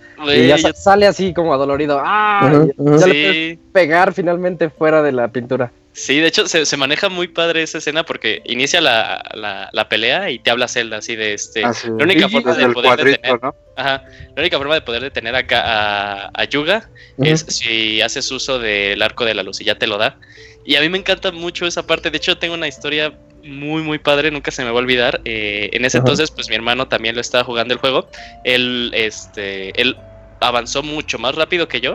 y 0.44 0.49
ya 0.49 0.57
sale 0.75 1.07
así 1.07 1.33
como 1.34 1.55
adolorido. 1.55 2.00
¡Ah! 2.02 2.50
Ya 2.76 3.07
le 3.07 3.12
puedes 3.15 3.58
pegar 3.73 4.12
finalmente 4.12 4.70
fuera 4.70 5.02
de 5.02 5.12
la 5.12 5.28
pintura 5.28 5.70
sí, 5.97 6.20
de 6.20 6.28
hecho 6.28 6.47
se, 6.47 6.66
se 6.66 6.76
maneja 6.76 7.08
muy 7.08 7.28
padre 7.28 7.62
esa 7.62 7.78
escena 7.78 8.05
porque 8.05 8.42
inicia 8.44 8.81
la, 8.81 9.23
la, 9.34 9.70
la 9.73 9.89
pelea 9.89 10.31
y 10.31 10.39
te 10.39 10.50
habla 10.50 10.68
Zelda 10.68 10.99
así 10.99 11.16
de 11.16 11.34
este. 11.34 11.65
así. 11.65 11.89
la 11.89 12.05
única 12.05 12.28
forma 12.28 12.55
de 12.55 12.68
poder 12.68 12.89
cuadrito, 12.89 13.10
detener, 13.23 13.42
¿no? 13.42 13.55
ajá, 13.76 14.05
la 14.34 14.42
única 14.42 14.58
forma 14.58 14.75
de 14.75 14.83
poder 14.83 15.02
detener 15.02 15.34
acá 15.34 15.62
a, 15.65 16.31
a 16.34 16.44
Yuga 16.44 16.89
es 17.18 17.41
si 17.49 18.00
haces 18.02 18.31
uso 18.31 18.58
del 18.58 19.00
arco 19.02 19.25
de 19.25 19.34
la 19.34 19.42
luz 19.42 19.60
y 19.60 19.65
ya 19.65 19.76
te 19.76 19.86
lo 19.86 19.99
da. 19.99 20.18
Y 20.66 20.75
a 20.75 20.81
mí 20.81 20.89
me 20.89 20.99
encanta 20.99 21.31
mucho 21.31 21.65
esa 21.66 21.86
parte. 21.86 22.10
De 22.10 22.16
hecho, 22.16 22.36
tengo 22.39 22.55
una 22.55 22.66
historia 22.66 23.16
muy, 23.44 23.83
muy 23.83 23.99
padre, 23.99 24.33
nunca 24.33 24.50
se 24.50 24.65
me 24.65 24.70
va 24.70 24.76
a 24.76 24.83
olvidar. 24.83 25.20
Eh, 25.25 25.70
en 25.73 25.84
ese 25.84 25.99
Ajá. 25.99 26.02
entonces, 26.02 26.31
pues 26.33 26.49
mi 26.49 26.57
hermano 26.57 26.89
también 26.89 27.15
lo 27.15 27.20
estaba 27.20 27.44
jugando 27.44 27.73
el 27.73 27.78
juego. 27.78 28.08
Él, 28.42 28.91
este, 28.92 29.81
él 29.81 29.97
avanzó 30.41 30.83
mucho 30.83 31.18
más 31.18 31.36
rápido 31.36 31.68
que 31.68 31.81
yo. 31.81 31.94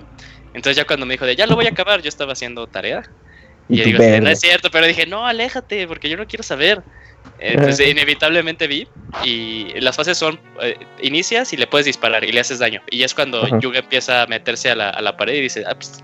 Entonces 0.53 0.77
ya 0.77 0.85
cuando 0.85 1.05
me 1.05 1.13
dijo 1.13 1.25
de 1.25 1.35
ya 1.35 1.47
lo 1.47 1.55
voy 1.55 1.65
a 1.65 1.69
acabar, 1.69 2.01
yo 2.01 2.09
estaba 2.09 2.33
haciendo 2.33 2.67
tarea. 2.67 3.03
Y, 3.71 3.79
Y 3.81 3.83
digo, 3.85 4.03
"Sí, 4.03 4.19
no 4.21 4.29
es 4.29 4.39
cierto, 4.39 4.69
pero 4.69 4.85
dije, 4.85 5.05
no, 5.07 5.25
aléjate, 5.25 5.87
porque 5.87 6.09
yo 6.09 6.17
no 6.17 6.27
quiero 6.27 6.43
saber. 6.43 6.81
Entonces 7.39 7.89
inevitablemente 7.89 8.67
vi 8.67 8.87
y 9.25 9.79
las 9.79 9.95
fases 9.95 10.17
son, 10.17 10.39
eh, 10.61 10.77
inicias 11.01 11.53
y 11.53 11.57
le 11.57 11.65
puedes 11.65 11.85
disparar 11.85 12.23
y 12.23 12.31
le 12.31 12.39
haces 12.39 12.59
daño. 12.59 12.81
Y 12.91 13.01
es 13.03 13.15
cuando 13.15 13.43
Ajá. 13.43 13.57
Yuga 13.59 13.79
empieza 13.79 14.21
a 14.21 14.27
meterse 14.27 14.69
a 14.69 14.75
la, 14.75 14.89
a 14.89 15.01
la 15.01 15.17
pared 15.17 15.33
y 15.35 15.41
dice, 15.41 15.63
ah, 15.67 15.73
pues, 15.73 16.03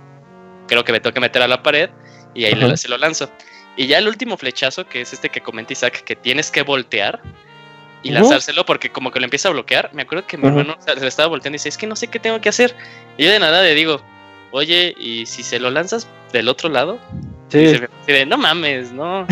creo 0.68 0.84
que 0.84 0.92
me 0.92 1.00
tengo 1.00 1.14
que 1.14 1.20
meter 1.20 1.42
a 1.44 1.48
la 1.48 1.62
pared 1.62 1.90
y 2.34 2.46
ahí 2.46 2.56
le- 2.56 2.76
se 2.78 2.88
lo 2.90 2.98
lanzo. 2.98 3.30
Y 3.76 3.86
ya 3.86 4.00
el 4.00 4.08
último 4.08 4.36
flechazo, 4.38 4.88
que 4.88 5.02
es 5.02 5.14
este 5.14 5.30
que 5.30 5.42
comenta 5.42 5.74
Isaac, 5.74 6.04
que 6.04 6.16
tienes 6.16 6.50
que 6.50 6.64
voltear 6.64 7.22
y 8.02 8.10
lanzárselo 8.12 8.66
porque 8.66 8.90
como 8.92 9.12
que 9.12 9.20
lo 9.20 9.26
empieza 9.26 9.50
a 9.50 9.52
bloquear. 9.52 9.92
Me 9.94 10.02
acuerdo 10.04 10.26
que 10.26 10.38
mi 10.38 10.48
Ajá. 10.48 10.60
hermano 10.62 10.78
se 10.84 10.94
se 10.96 11.00
le 11.02 11.08
estaba 11.08 11.28
volteando 11.28 11.56
y 11.56 11.58
dice, 11.60 11.70
es 11.70 11.78
que 11.78 11.86
no 11.86 11.96
sé 11.96 12.08
qué 12.08 12.20
tengo 12.20 12.42
que 12.42 12.50
hacer. 12.50 12.76
Y 13.18 13.26
yo 13.26 13.32
de 13.32 13.38
nada 13.40 13.62
le 13.62 13.76
digo, 13.76 14.02
oye, 14.52 14.96
¿y 14.98 15.28
si 15.28 15.44
se 15.44 15.60
lo 15.60 15.70
lanzas 15.70 16.08
del 16.34 16.50
otro 16.50 16.70
lado? 16.70 17.00
Y 17.52 17.76
Sí, 17.76 17.82
de, 18.08 18.26
no 18.26 18.38
mames, 18.38 18.92
no. 18.92 19.26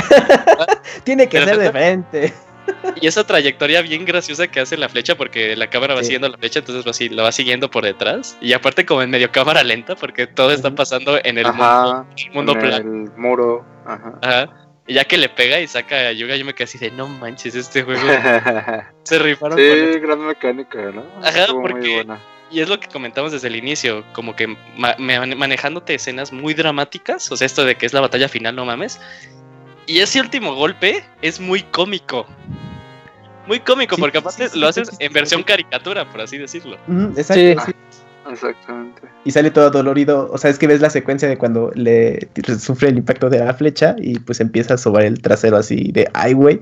Tiene 1.04 1.28
que 1.28 1.42
ser 1.44 1.58
de 1.58 1.72
frente. 1.72 2.34
Y 3.00 3.06
esa 3.08 3.26
trayectoria 3.28 3.82
bien 3.82 4.06
graciosa 4.06 4.48
que 4.48 4.60
hace 4.60 4.76
la 4.78 4.90
flecha, 4.90 5.16
porque 5.16 5.56
la 5.56 5.70
cámara 5.70 5.94
va 5.94 6.00
Sí. 6.00 6.06
siguiendo 6.08 6.30
la 6.30 6.38
flecha, 6.38 6.60
entonces 6.60 6.86
va 6.86 6.92
así, 6.92 7.10
la 7.10 7.24
va 7.24 7.32
siguiendo 7.32 7.70
por 7.70 7.84
detrás. 7.84 8.38
Y 8.42 8.54
aparte 8.54 8.86
como 8.86 9.02
en 9.04 9.10
medio 9.12 9.32
cámara 9.32 9.64
lenta, 9.64 9.96
porque 9.96 10.26
todo 10.28 10.52
está 10.52 10.72
pasando 10.74 11.20
en 11.24 11.38
el 11.38 11.46
mundo, 11.48 11.64
Ajá. 11.64 12.06
el 12.26 12.32
mundo 12.34 12.52
en 12.54 12.60
plano. 12.60 12.78
el 12.78 13.12
muro. 13.18 13.66
Ajá. 13.86 14.14
Ajá. 14.22 14.50
Y 14.88 14.94
ya 14.96 15.04
que 15.06 15.18
le 15.18 15.30
pega 15.30 15.60
y 15.60 15.68
saca 15.68 15.96
a 16.08 16.12
Yuga, 16.12 16.36
yo 16.38 16.46
me 16.46 16.54
quedé 16.54 16.64
así 16.66 16.78
de, 16.78 16.92
no 16.92 17.08
manches, 17.08 17.56
este 17.56 17.84
juego 17.84 18.02
se 19.04 19.20
rifaron 19.20 19.58
con 19.58 19.94
sí, 19.94 20.00
gran 20.00 20.20
mecánica, 20.26 20.92
¿no? 20.92 21.04
Ajá, 21.24 21.42
Estuvo 21.42 21.62
muy 21.62 21.72
porque- 21.72 21.96
buena. 21.96 22.20
Y 22.52 22.60
es 22.60 22.70
lo 22.70 22.80
que 22.80 22.88
comentamos 22.88 23.32
desde 23.32 23.48
el 23.48 23.56
inicio, 23.56 24.04
como 24.14 24.36
que 24.36 24.48
ma- 24.78 24.96
manejándote 25.00 25.96
escenas 25.96 26.32
muy 26.32 26.54
dramáticas, 26.54 27.32
o 27.32 27.38
sea, 27.38 27.46
esto 27.46 27.66
de 27.66 27.76
que 27.76 27.86
es 27.86 27.94
la 27.94 28.02
batalla 28.02 28.30
final, 28.30 28.56
no 28.56 28.66
mames. 28.66 29.00
Y 29.88 30.00
ese 30.00 30.20
último 30.22 30.56
golpe 30.56 31.04
es 31.22 31.40
muy 31.40 31.64
cómico. 31.64 32.26
Muy 33.48 33.60
cómico, 33.60 33.96
Sí, 33.96 34.02
porque 34.02 34.18
aparte 34.20 34.50
sí, 34.50 34.60
lo 34.60 34.68
haces 34.68 34.90
sí, 34.90 34.96
en 35.00 35.14
versión 35.14 35.42
sí. 35.42 35.46
caricatura, 35.46 36.10
por 36.10 36.22
así 36.22 36.38
decirlo. 36.38 36.78
Ujú, 36.88 37.14
exacto, 37.18 37.34
Sí. 37.34 37.56
sí. 37.68 37.72
Exactamente. 38.32 39.02
Y 39.24 39.30
sale 39.32 39.52
todo 39.52 39.70
dolorido. 39.70 40.30
O 40.32 40.38
sea, 40.40 40.50
es 40.50 40.58
que 40.58 40.66
ves 40.66 40.82
la 40.82 40.90
secuencia 40.90 41.28
de 41.28 41.38
cuando 41.38 41.72
le 41.76 42.28
sufre 42.60 42.90
el 42.90 42.98
impacto 42.98 43.30
de 43.30 43.38
la 43.38 43.54
flecha 43.54 43.96
y 44.00 44.18
pues 44.18 44.40
empieza 44.40 44.74
a 44.74 44.78
sobar 44.80 45.04
el 45.04 45.22
trasero 45.22 45.58
así 45.58 45.92
de 45.92 46.10
ay, 46.14 46.34
güey. 46.34 46.62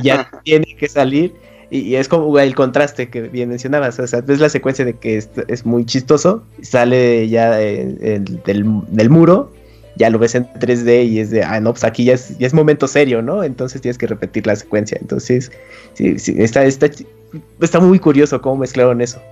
Y 0.00 0.02
ya 0.02 0.28
tiene 0.44 0.76
que 0.76 0.88
salir. 0.88 1.32
Y, 1.70 1.96
es 1.96 2.08
como 2.08 2.38
el 2.38 2.54
contraste 2.54 3.08
que 3.08 3.22
bien 3.22 3.48
mencionabas. 3.48 3.98
O 3.98 4.06
sea, 4.06 4.20
ves 4.20 4.40
la 4.40 4.48
secuencia 4.48 4.84
de 4.84 4.94
que 4.94 5.16
es, 5.16 5.66
muy 5.66 5.84
chistoso. 5.84 6.44
Sale 6.62 7.28
ya 7.28 7.60
el- 7.60 8.42
del, 8.44 8.66
del 8.88 9.10
muro. 9.10 9.52
Ya 9.96 10.10
lo 10.10 10.18
ves 10.18 10.34
en 10.34 10.46
3D 10.46 11.06
y 11.06 11.20
es 11.20 11.30
de, 11.30 11.42
ah, 11.42 11.58
no, 11.58 11.72
pues 11.72 11.82
aquí 11.82 12.04
ya 12.04 12.14
es, 12.14 12.36
ya 12.38 12.46
es 12.46 12.52
momento 12.52 12.86
serio, 12.86 13.22
¿no? 13.22 13.42
Entonces 13.42 13.80
tienes 13.80 13.96
que 13.96 14.06
repetir 14.06 14.46
la 14.46 14.54
secuencia. 14.54 14.98
Entonces, 15.00 15.50
sí, 15.94 16.18
sí, 16.18 16.34
está, 16.36 16.64
está, 16.66 16.90
está 17.60 17.80
muy 17.80 17.98
curioso 17.98 18.40
cómo 18.42 18.56
mezclaron 18.56 19.00
eso. 19.00 19.22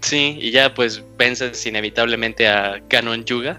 Sí, 0.00 0.38
y 0.40 0.50
ya 0.52 0.72
pues 0.74 1.02
vences 1.18 1.66
inevitablemente 1.66 2.46
a 2.46 2.80
Canon 2.88 3.24
Yuga. 3.24 3.58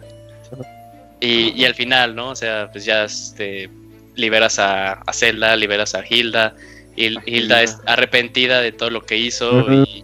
Y, 1.19 1.49
y 1.59 1.65
al 1.65 1.75
final, 1.75 2.15
¿no? 2.15 2.30
O 2.30 2.35
sea, 2.35 2.69
pues 2.72 2.85
ya 2.85 3.03
este, 3.03 3.69
liberas 4.15 4.59
a, 4.59 4.93
a 4.93 5.14
Zelda, 5.14 5.56
liberas 5.56 5.95
a 5.95 6.03
Hilda. 6.07 6.56
Y 6.95 7.17
Hilda 7.25 7.61
es 7.64 7.77
arrepentida 7.85 8.61
de 8.61 8.72
todo 8.72 8.90
lo 8.90 9.01
que 9.06 9.17
hizo. 9.17 9.69
Y 9.72 10.03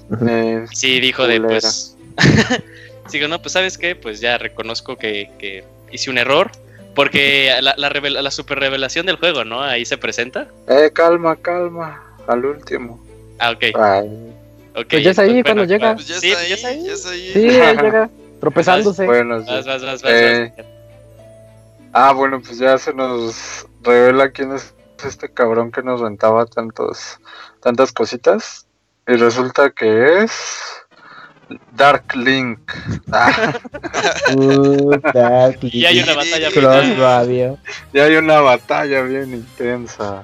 sí 0.74 1.00
dijo 1.00 1.26
de 1.28 1.40
pues. 1.42 1.96
Digo, 3.12 3.28
no, 3.28 3.42
pues 3.42 3.54
sabes 3.54 3.78
qué, 3.78 3.96
pues 3.96 4.20
ya 4.22 4.38
reconozco 4.38 4.98
que, 4.98 5.30
que 5.40 5.64
hice 5.92 6.10
un 6.10 6.18
error. 6.18 6.52
Porque 6.96 7.54
la, 7.62 7.74
la, 7.78 7.90
revela- 7.90 8.22
la 8.22 8.32
super 8.32 8.60
revelación 8.60 9.06
del 9.06 9.16
juego, 9.16 9.46
¿no? 9.46 9.62
Ahí 9.64 9.86
se 9.86 9.98
presenta. 9.98 10.48
eh, 10.68 10.92
calma, 10.94 11.36
calma. 11.38 12.04
Al 12.28 12.44
último. 12.46 13.02
Ah, 13.40 13.52
ok. 13.52 13.64
Ay. 13.80 14.10
ok, 14.76 14.86
Pues 14.90 15.04
ya 15.04 15.12
es 15.12 15.20
ahí 15.20 15.42
cuando 15.44 15.64
llega. 15.64 15.94
Pues 15.96 16.08
ya 16.08 16.20
Sí, 16.20 16.32
está 16.32 16.48
ya 16.48 16.56
está 16.56 16.68
ahí, 16.68 16.84
ya 16.86 16.94
está 16.94 17.10
ahí. 17.12 17.32
sí, 17.34 17.40
ahí 17.40 17.78
llega 17.82 18.10
tropezándose. 18.42 19.06
Bueno, 19.06 19.40
sí. 19.40 19.46
Vas, 19.50 19.66
vas, 19.66 19.82
vas, 19.84 20.02
vas, 20.02 20.12
Eh, 20.14 20.54
vas. 20.58 20.66
Ah, 21.94 22.12
bueno, 22.14 22.42
pues 22.42 22.58
ya 22.58 22.78
se 22.78 22.94
nos 22.94 23.66
revela 23.82 24.30
quién 24.30 24.54
es 24.54 24.74
este 25.06 25.32
cabrón 25.32 25.72
que 25.72 25.84
nos 25.84 26.02
rentaba 26.02 26.46
tantos, 26.46 27.20
tantas 27.62 27.92
cositas. 27.92 28.68
Y 29.08 29.16
resulta 29.16 29.72
que 29.72 30.24
es 30.24 30.32
Dark 31.74 32.16
Link. 32.16 32.60
Ah, 35.14 35.52
Y 35.62 35.86
hay 35.86 36.02
una 36.02 36.16
batalla. 36.16 36.50
Radio. 36.98 37.58
y 37.94 38.00
hay 38.00 38.16
una 38.16 38.40
batalla 38.42 39.02
bien 39.02 39.34
intensa. 39.34 40.24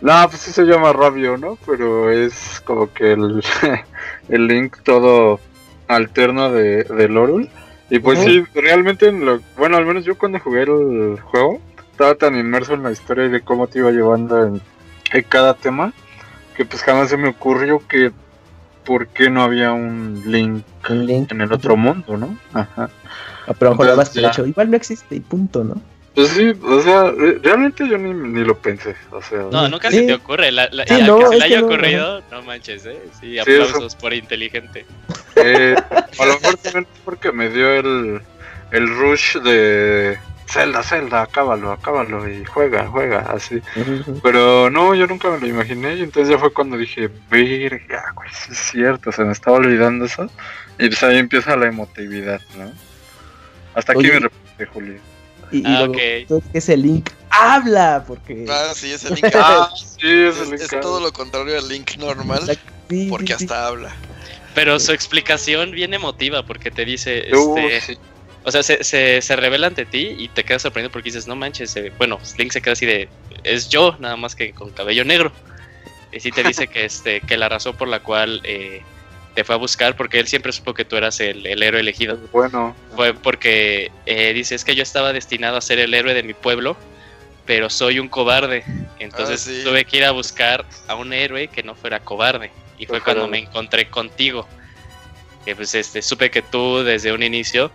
No, 0.00 0.28
pues 0.28 0.42
sí 0.42 0.52
se 0.52 0.64
llama 0.64 0.92
Rabio, 0.92 1.36
¿no? 1.36 1.58
Pero 1.66 2.10
es 2.10 2.60
como 2.64 2.92
que 2.92 3.12
el, 3.12 3.42
el 4.28 4.46
Link 4.46 4.76
todo 4.84 5.40
alterno 5.88 6.52
de, 6.52 6.84
de 6.84 7.08
Lorul. 7.08 7.48
Y 7.90 7.98
pues 8.00 8.18
Ujú. 8.18 8.28
sí, 8.28 8.44
realmente, 8.54 9.08
en 9.08 9.24
lo, 9.24 9.40
bueno, 9.56 9.76
al 9.76 9.86
menos 9.86 10.04
yo 10.04 10.16
cuando 10.18 10.38
jugué 10.38 10.62
el 10.62 11.18
juego, 11.20 11.60
estaba 11.98 12.14
tan 12.14 12.36
inmerso 12.38 12.74
en 12.74 12.84
la 12.84 12.92
historia 12.92 13.24
y 13.26 13.28
de 13.28 13.40
cómo 13.40 13.66
te 13.66 13.80
iba 13.80 13.90
llevando 13.90 14.40
en, 14.46 14.60
en 15.12 15.22
cada 15.24 15.54
tema, 15.54 15.92
que 16.56 16.64
pues 16.64 16.80
jamás 16.84 17.08
se 17.10 17.16
me 17.16 17.28
ocurrió 17.28 17.82
que 17.88 18.12
por 18.84 19.08
qué 19.08 19.28
no 19.30 19.42
había 19.42 19.72
un 19.72 20.22
Link 20.26 20.64
Un 20.88 21.06
link. 21.06 21.32
en 21.32 21.40
el 21.40 21.52
otro 21.52 21.76
mundo, 21.76 22.16
¿no? 22.16 22.38
Ajá. 22.54 22.88
Ah, 23.48 23.52
pero 23.58 23.70
a 23.72 23.74
lo 23.74 23.78
mejor 23.78 23.86
lo 23.86 23.92
Entonces, 23.94 24.22
más 24.22 24.32
hecho. 24.32 24.46
Igual 24.46 24.70
no 24.70 24.76
existe 24.76 25.16
y 25.16 25.20
punto, 25.20 25.64
¿no? 25.64 25.74
Pues 26.14 26.28
sí, 26.30 26.52
o 26.62 26.80
sea, 26.82 27.10
re- 27.10 27.38
realmente 27.42 27.88
yo 27.88 27.98
ni, 27.98 28.12
ni 28.14 28.44
lo 28.44 28.56
pensé, 28.56 28.94
o 29.10 29.20
sea... 29.20 29.38
No, 29.50 29.68
nunca 29.68 29.90
Sí. 29.90 29.98
se 29.98 30.06
te 30.06 30.14
ocurre. 30.14 30.52
La, 30.52 30.68
la, 30.70 30.84
Sí, 30.86 30.94
al 30.94 31.06
no, 31.06 31.18
que 31.18 31.26
se 31.26 31.36
le 31.38 31.44
haya 31.44 31.60
no, 31.60 31.66
ocurrido, 31.66 32.22
no 32.30 32.42
manches, 32.42 32.86
¿eh? 32.86 32.98
Sí, 33.20 33.32
Sí, 33.32 33.38
aplausos 33.40 33.96
por 33.96 34.14
inteligente. 34.14 34.86
Eh, 35.36 35.74
a 36.18 36.26
lo 36.26 36.34
mejor 36.34 36.56
también 36.58 36.86
porque 37.04 37.32
me 37.32 37.48
dio 37.50 37.70
el, 37.72 38.20
el 38.70 38.88
rush 38.88 39.36
de 39.38 40.18
Zelda, 40.48 40.82
Zelda, 40.82 41.22
acábalo, 41.22 41.70
acábalo 41.72 42.26
y 42.28 42.44
juega, 42.44 42.86
juega, 42.86 43.20
así. 43.32 43.60
Pero 44.22 44.70
no, 44.70 44.94
yo 44.94 45.06
nunca 45.06 45.28
me 45.30 45.38
lo 45.38 45.46
imaginé 45.46 45.96
y 45.96 46.02
entonces 46.02 46.32
ya 46.32 46.38
fue 46.38 46.52
cuando 46.52 46.76
dije, 46.78 47.10
verga, 47.30 48.12
güey, 48.14 48.30
sí 48.32 48.52
es 48.52 48.58
cierto, 48.58 49.12
se 49.12 49.24
me 49.24 49.32
estaba 49.32 49.58
olvidando 49.58 50.06
eso. 50.06 50.30
Y 50.78 50.88
pues 50.88 51.02
ahí 51.02 51.18
empieza 51.18 51.54
la 51.56 51.66
emotividad, 51.66 52.40
¿no? 52.56 52.72
Hasta 53.74 53.92
aquí 53.92 54.00
Oye. 54.00 54.12
me 54.12 54.20
repite, 54.20 54.66
Julio. 54.66 54.94
Y, 55.50 55.58
y 55.58 55.62
Ah, 55.66 55.78
luego, 55.80 55.92
ok. 55.92 55.98
entonces, 56.00 56.50
ese 56.54 56.76
link 56.76 57.10
habla, 57.30 58.04
porque. 58.06 58.46
Ah, 58.48 58.72
sí, 58.74 58.92
es 58.92 59.04
el 59.04 59.14
Link. 59.20 59.34
Ah, 59.34 59.70
sí, 59.76 60.06
es 60.08 60.36
es, 60.38 60.48
el 60.48 60.54
es 60.54 60.72
Link. 60.72 60.82
todo 60.82 61.00
lo 61.00 61.12
contrario 61.12 61.58
al 61.58 61.68
Link 61.68 61.96
normal, 61.98 62.58
Sí, 62.88 63.06
porque 63.10 63.34
sí, 63.34 63.38
sí. 63.40 63.44
hasta 63.44 63.66
habla. 63.66 63.94
Pero 64.54 64.80
su 64.80 64.92
explicación 64.92 65.70
bien 65.72 65.92
emotiva 65.94 66.42
porque 66.44 66.70
te 66.70 66.84
dice, 66.84 67.28
Uh, 67.34 67.58
este, 67.58 67.92
sí. 67.94 67.98
O 68.48 68.50
sea, 68.50 68.62
se, 68.62 68.82
se, 68.82 69.20
se 69.20 69.36
revela 69.36 69.66
ante 69.66 69.84
ti 69.86 70.14
y 70.18 70.28
te 70.28 70.42
quedas 70.44 70.62
sorprendido 70.62 70.90
porque 70.90 71.10
dices, 71.10 71.26
no 71.26 71.36
manches, 71.36 71.76
eh, 71.76 71.92
bueno, 71.98 72.18
Link 72.38 72.52
se 72.52 72.62
queda 72.62 72.72
así 72.72 72.86
de, 72.86 73.08
es 73.44 73.68
yo, 73.68 73.96
nada 74.00 74.16
más 74.16 74.34
que 74.34 74.52
con 74.52 74.70
cabello 74.70 75.04
negro. 75.04 75.32
Y 76.12 76.20
sí 76.20 76.30
te 76.32 76.42
dice 76.42 76.66
que, 76.68 76.84
este, 76.86 77.20
que 77.20 77.36
la 77.36 77.48
razón 77.48 77.76
por 77.76 77.88
la 77.88 78.00
cual 78.00 78.40
eh, 78.44 78.82
te 79.34 79.44
fue 79.44 79.54
a 79.54 79.58
buscar, 79.58 79.96
porque 79.96 80.18
él 80.18 80.26
siempre 80.26 80.52
supo 80.52 80.74
que 80.74 80.84
tú 80.84 80.96
eras 80.96 81.20
el, 81.20 81.46
el 81.46 81.62
héroe 81.62 81.80
elegido, 81.80 82.18
Bueno, 82.32 82.74
fue 82.96 83.14
porque 83.14 83.92
eh, 84.06 84.32
dice, 84.32 84.54
es 84.54 84.64
que 84.64 84.74
yo 84.74 84.82
estaba 84.82 85.12
destinado 85.12 85.56
a 85.56 85.60
ser 85.60 85.78
el 85.78 85.92
héroe 85.94 86.14
de 86.14 86.22
mi 86.22 86.34
pueblo, 86.34 86.76
pero 87.44 87.70
soy 87.70 87.98
un 87.98 88.08
cobarde. 88.08 88.64
Entonces 88.98 89.46
Ah, 89.46 89.50
sí. 89.50 89.60
tuve 89.64 89.84
que 89.84 89.98
ir 89.98 90.04
a 90.04 90.10
buscar 90.10 90.64
a 90.86 90.94
un 90.94 91.12
héroe 91.12 91.48
que 91.48 91.62
no 91.62 91.74
fuera 91.74 92.00
cobarde. 92.00 92.50
Y 92.78 92.86
fue 92.86 93.00
cuando 93.00 93.28
me 93.28 93.38
encontré 93.38 93.88
contigo. 93.88 94.46
Que 95.44 95.54
pues 95.56 95.74
este, 95.74 96.02
supe 96.02 96.30
que 96.30 96.42
tú 96.42 96.82
desde 96.82 97.10
un 97.12 97.22
inicio 97.22 97.70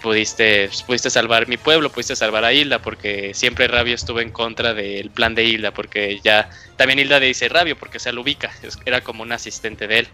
pudiste, 0.00 0.68
pudiste 0.86 1.10
salvar 1.10 1.46
mi 1.48 1.56
pueblo, 1.56 1.90
pudiste 1.90 2.16
salvar 2.16 2.44
a 2.44 2.52
Hilda, 2.52 2.80
porque 2.80 3.32
siempre 3.34 3.68
Rabio 3.68 3.94
estuvo 3.94 4.20
en 4.20 4.30
contra 4.30 4.74
del 4.74 5.10
plan 5.10 5.34
de 5.34 5.44
Hilda, 5.44 5.72
porque 5.72 6.20
ya 6.22 6.50
también 6.76 6.98
Hilda 6.98 7.20
le 7.20 7.26
dice 7.26 7.48
Rabio, 7.48 7.76
porque 7.78 7.98
se 7.98 8.12
lo 8.12 8.22
ubica, 8.22 8.50
era 8.84 9.00
como 9.02 9.22
un 9.22 9.32
asistente 9.32 9.86
de 9.86 10.00
él. 10.00 10.08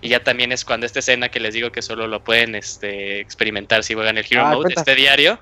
Y 0.00 0.08
ya 0.10 0.22
también 0.22 0.52
es 0.52 0.64
cuando 0.64 0.84
esta 0.86 0.98
escena 0.98 1.30
que 1.30 1.40
les 1.40 1.54
digo 1.54 1.72
que 1.72 1.80
solo 1.80 2.06
lo 2.06 2.22
pueden 2.22 2.54
este, 2.54 3.20
experimentar 3.20 3.82
si 3.84 3.94
juegan 3.94 4.18
el 4.18 4.26
Hero 4.28 4.42
Ah, 4.44 4.50
Mode, 4.50 4.64
cuenta. 4.64 4.80
este 4.82 4.94
diario. 4.94 5.38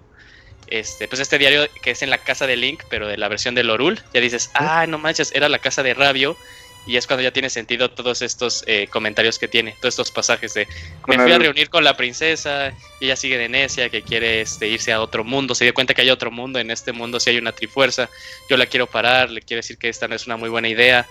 Este, 0.68 1.08
pues 1.08 1.20
este 1.20 1.36
diario 1.36 1.66
que 1.82 1.90
es 1.90 2.02
en 2.02 2.10
la 2.10 2.18
casa 2.18 2.46
de 2.46 2.56
Link, 2.56 2.84
pero 2.88 3.08
de 3.08 3.16
la 3.18 3.28
versión 3.28 3.54
de 3.56 3.64
Lorul, 3.64 4.00
ya 4.14 4.20
dices, 4.20 4.50
ah, 4.54 4.86
no 4.86 4.98
manches, 4.98 5.32
era 5.34 5.48
la 5.48 5.58
casa 5.58 5.82
de 5.82 5.94
Rabio. 5.94 6.36
Y 6.84 6.96
es 6.96 7.06
cuando 7.06 7.22
ya 7.22 7.30
tiene 7.30 7.48
sentido 7.48 7.90
todos 7.90 8.22
estos 8.22 8.64
eh, 8.66 8.88
comentarios 8.88 9.38
que 9.38 9.46
tiene, 9.46 9.72
todos 9.80 9.92
estos 9.92 10.10
pasajes 10.10 10.54
de 10.54 10.66
me 11.06 11.16
fui 11.16 11.32
a 11.32 11.38
reunir 11.38 11.70
con 11.70 11.84
la 11.84 11.96
princesa 11.96 12.72
y 12.98 13.04
ella 13.06 13.16
sigue 13.16 13.38
de 13.38 13.48
necia, 13.48 13.88
que 13.88 14.02
quiere 14.02 14.40
este, 14.40 14.66
irse 14.66 14.92
a 14.92 15.00
otro 15.00 15.22
mundo, 15.22 15.54
se 15.54 15.64
dio 15.64 15.74
cuenta 15.74 15.94
que 15.94 16.02
hay 16.02 16.10
otro 16.10 16.32
mundo, 16.32 16.58
en 16.58 16.72
este 16.72 16.92
mundo 16.92 17.20
sí 17.20 17.30
hay 17.30 17.38
una 17.38 17.52
trifuerza, 17.52 18.10
yo 18.50 18.56
la 18.56 18.66
quiero 18.66 18.88
parar, 18.88 19.30
le 19.30 19.42
quiero 19.42 19.58
decir 19.58 19.78
que 19.78 19.88
esta 19.88 20.08
no 20.08 20.16
es 20.16 20.26
una 20.26 20.36
muy 20.36 20.48
buena 20.48 20.68
idea, 20.68 21.06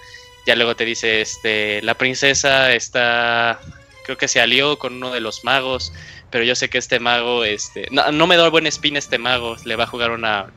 ya 0.46 0.56
luego 0.56 0.76
te 0.76 0.84
dice, 0.84 1.22
este, 1.22 1.82
la 1.84 1.94
princesa 1.94 2.74
está, 2.74 3.62
creo 4.04 4.18
que 4.18 4.28
se 4.28 4.42
alió 4.42 4.78
con 4.78 4.96
uno 4.96 5.12
de 5.12 5.22
los 5.22 5.46
magos, 5.46 5.94
pero 6.32 6.44
yo 6.44 6.56
sé 6.56 6.70
que 6.70 6.80
este 6.80 7.00
mago, 7.00 7.46
este, 7.46 7.88
no, 7.92 8.12
no 8.12 8.28
me 8.28 8.36
da 8.36 8.50
buen 8.50 8.68
spin 8.68 8.98
este 8.98 9.18
mago, 9.18 9.56
le 9.64 9.78
va 9.78 9.86
a 9.86 9.88
jugar 9.88 10.12
una, 10.12 10.52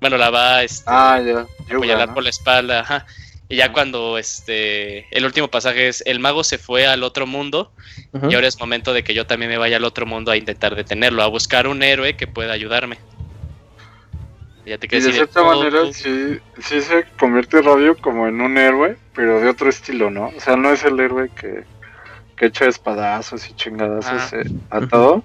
bueno, 0.00 0.18
la 0.18 0.30
va 0.30 0.62
este, 0.62 0.84
ah, 0.86 1.18
ya. 1.18 1.46
Yuga, 1.68 1.76
apuñalar 1.76 2.08
¿no? 2.08 2.14
por 2.14 2.22
la 2.22 2.30
espalda, 2.30 2.80
ajá. 2.80 3.06
Y 3.52 3.56
ya 3.56 3.70
cuando 3.70 4.16
este 4.16 5.06
el 5.10 5.26
último 5.26 5.48
pasaje 5.48 5.88
es 5.88 6.02
el 6.06 6.20
mago 6.20 6.42
se 6.42 6.56
fue 6.56 6.86
al 6.86 7.02
otro 7.02 7.26
mundo 7.26 7.70
y 8.30 8.34
ahora 8.34 8.48
es 8.48 8.58
momento 8.58 8.94
de 8.94 9.04
que 9.04 9.12
yo 9.12 9.26
también 9.26 9.50
me 9.50 9.58
vaya 9.58 9.76
al 9.76 9.84
otro 9.84 10.06
mundo 10.06 10.30
a 10.30 10.38
intentar 10.38 10.74
detenerlo, 10.74 11.22
a 11.22 11.26
buscar 11.26 11.66
un 11.66 11.82
héroe 11.82 12.16
que 12.16 12.26
pueda 12.26 12.54
ayudarme. 12.54 12.96
Y 14.64 14.70
ya 14.70 14.78
te 14.78 14.86
Y 14.86 15.00
de 15.00 15.12
cierta 15.12 15.42
"Oh, 15.42 15.54
manera 15.54 15.82
oh". 15.82 15.92
sí, 15.92 16.38
sí 16.60 16.80
se 16.80 17.04
convierte 17.18 17.60
Radio 17.60 17.94
como 17.98 18.26
en 18.26 18.40
un 18.40 18.56
héroe, 18.56 18.96
pero 19.14 19.38
de 19.40 19.50
otro 19.50 19.68
estilo, 19.68 20.10
¿no? 20.10 20.28
O 20.34 20.40
sea, 20.40 20.56
no 20.56 20.72
es 20.72 20.82
el 20.84 20.98
héroe 20.98 21.28
que, 21.38 21.64
que 22.36 22.46
echa 22.46 22.64
espadazos 22.66 23.50
y 23.50 23.54
chingadazos 23.54 24.32
eh, 24.32 24.44
a 24.70 24.80
todo, 24.86 25.22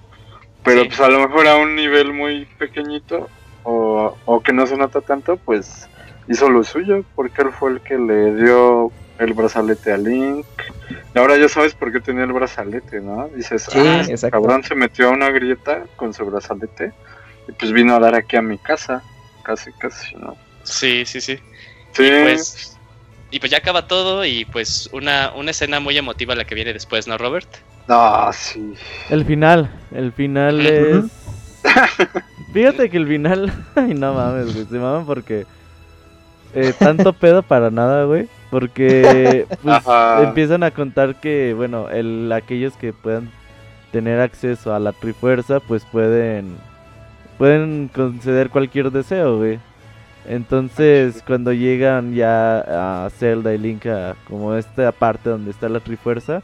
pero 0.64 0.82
Sí. 0.82 0.88
pues 0.88 1.00
a 1.00 1.08
lo 1.08 1.26
mejor 1.26 1.46
a 1.48 1.56
un 1.56 1.74
nivel 1.76 2.12
muy 2.12 2.44
pequeñito 2.58 3.30
o, 3.62 4.18
o 4.26 4.42
que 4.42 4.52
no 4.52 4.66
se 4.66 4.76
nota 4.76 5.00
tanto, 5.00 5.38
pues 5.38 5.88
hizo 6.28 6.48
lo 6.48 6.62
suyo, 6.64 7.04
porque 7.14 7.42
él 7.42 7.50
fue 7.58 7.72
el 7.72 7.80
que 7.80 7.96
le 7.98 8.34
dio 8.34 8.92
el 9.18 9.32
brazalete 9.34 9.92
a 9.92 9.96
Link. 9.96 10.46
Y 11.14 11.18
ahora 11.18 11.36
ya 11.36 11.48
sabes 11.48 11.74
por 11.74 11.90
qué 11.92 12.00
tenía 12.00 12.24
el 12.24 12.32
brazalete, 12.32 13.00
¿no? 13.00 13.28
Dices, 13.34 13.64
Sí, 13.70 13.78
ah, 13.78 14.04
exacto. 14.08 14.36
cabrón 14.36 14.62
se 14.62 14.74
metió 14.74 15.08
a 15.08 15.10
una 15.12 15.30
grieta 15.30 15.84
con 15.96 16.12
su 16.14 16.24
brazalete 16.24 16.92
y 17.48 17.52
pues 17.52 17.72
vino 17.72 17.94
a 17.94 17.98
dar 17.98 18.14
aquí 18.14 18.36
a 18.36 18.42
mi 18.42 18.58
casa, 18.58 19.02
casi, 19.42 19.72
casi, 19.72 20.14
¿no? 20.16 20.36
Sí, 20.62 21.04
sí, 21.06 21.20
sí. 21.20 21.38
Sí, 21.92 22.04
Y 22.04 22.10
pues, 22.22 22.78
y 23.30 23.40
pues 23.40 23.50
ya 23.50 23.58
acaba 23.58 23.88
todo 23.88 24.24
y 24.24 24.44
pues 24.44 24.88
una, 24.92 25.32
una 25.34 25.50
escena 25.50 25.80
muy 25.80 25.96
emotiva 25.98 26.34
la 26.34 26.44
que 26.44 26.54
viene 26.54 26.72
después, 26.72 27.08
¿no, 27.08 27.16
Robert? 27.18 27.48
no, 27.88 28.30
sí. 28.34 28.74
El 29.08 29.24
final, 29.24 29.70
el 29.92 30.12
final 30.12 30.64
es... 30.66 31.04
Fíjate 32.52 32.88
que 32.90 32.96
el 32.98 33.06
final... 33.08 33.52
Ay, 33.74 33.94
no 33.94 34.12
mames, 34.14 34.52
güey, 34.54 34.66
se 34.66 34.74
maman 34.78 35.06
porque... 35.06 35.46
eh, 36.54 36.72
tanto 36.78 37.12
pedo 37.12 37.42
para 37.42 37.70
nada, 37.70 38.04
güey. 38.04 38.28
Porque 38.50 39.46
pues, 39.62 39.82
empiezan 40.22 40.62
a 40.62 40.70
contar 40.70 41.16
que, 41.16 41.54
bueno, 41.54 41.88
el, 41.90 42.30
aquellos 42.32 42.74
que 42.76 42.92
puedan 42.92 43.30
tener 43.92 44.20
acceso 44.20 44.74
a 44.74 44.78
la 44.78 44.92
Trifuerza, 44.92 45.60
pues 45.60 45.84
pueden... 45.84 46.56
Pueden 47.36 47.88
conceder 47.94 48.50
cualquier 48.50 48.90
deseo, 48.90 49.38
güey. 49.38 49.60
Entonces, 50.26 51.22
cuando 51.26 51.52
llegan 51.52 52.14
ya 52.14 53.04
a 53.04 53.10
Zelda 53.10 53.54
y 53.54 53.58
Link 53.58 53.86
a 53.86 54.16
como 54.26 54.54
esta 54.56 54.92
parte 54.92 55.30
donde 55.30 55.52
está 55.52 55.68
la 55.68 55.80
Trifuerza, 55.80 56.42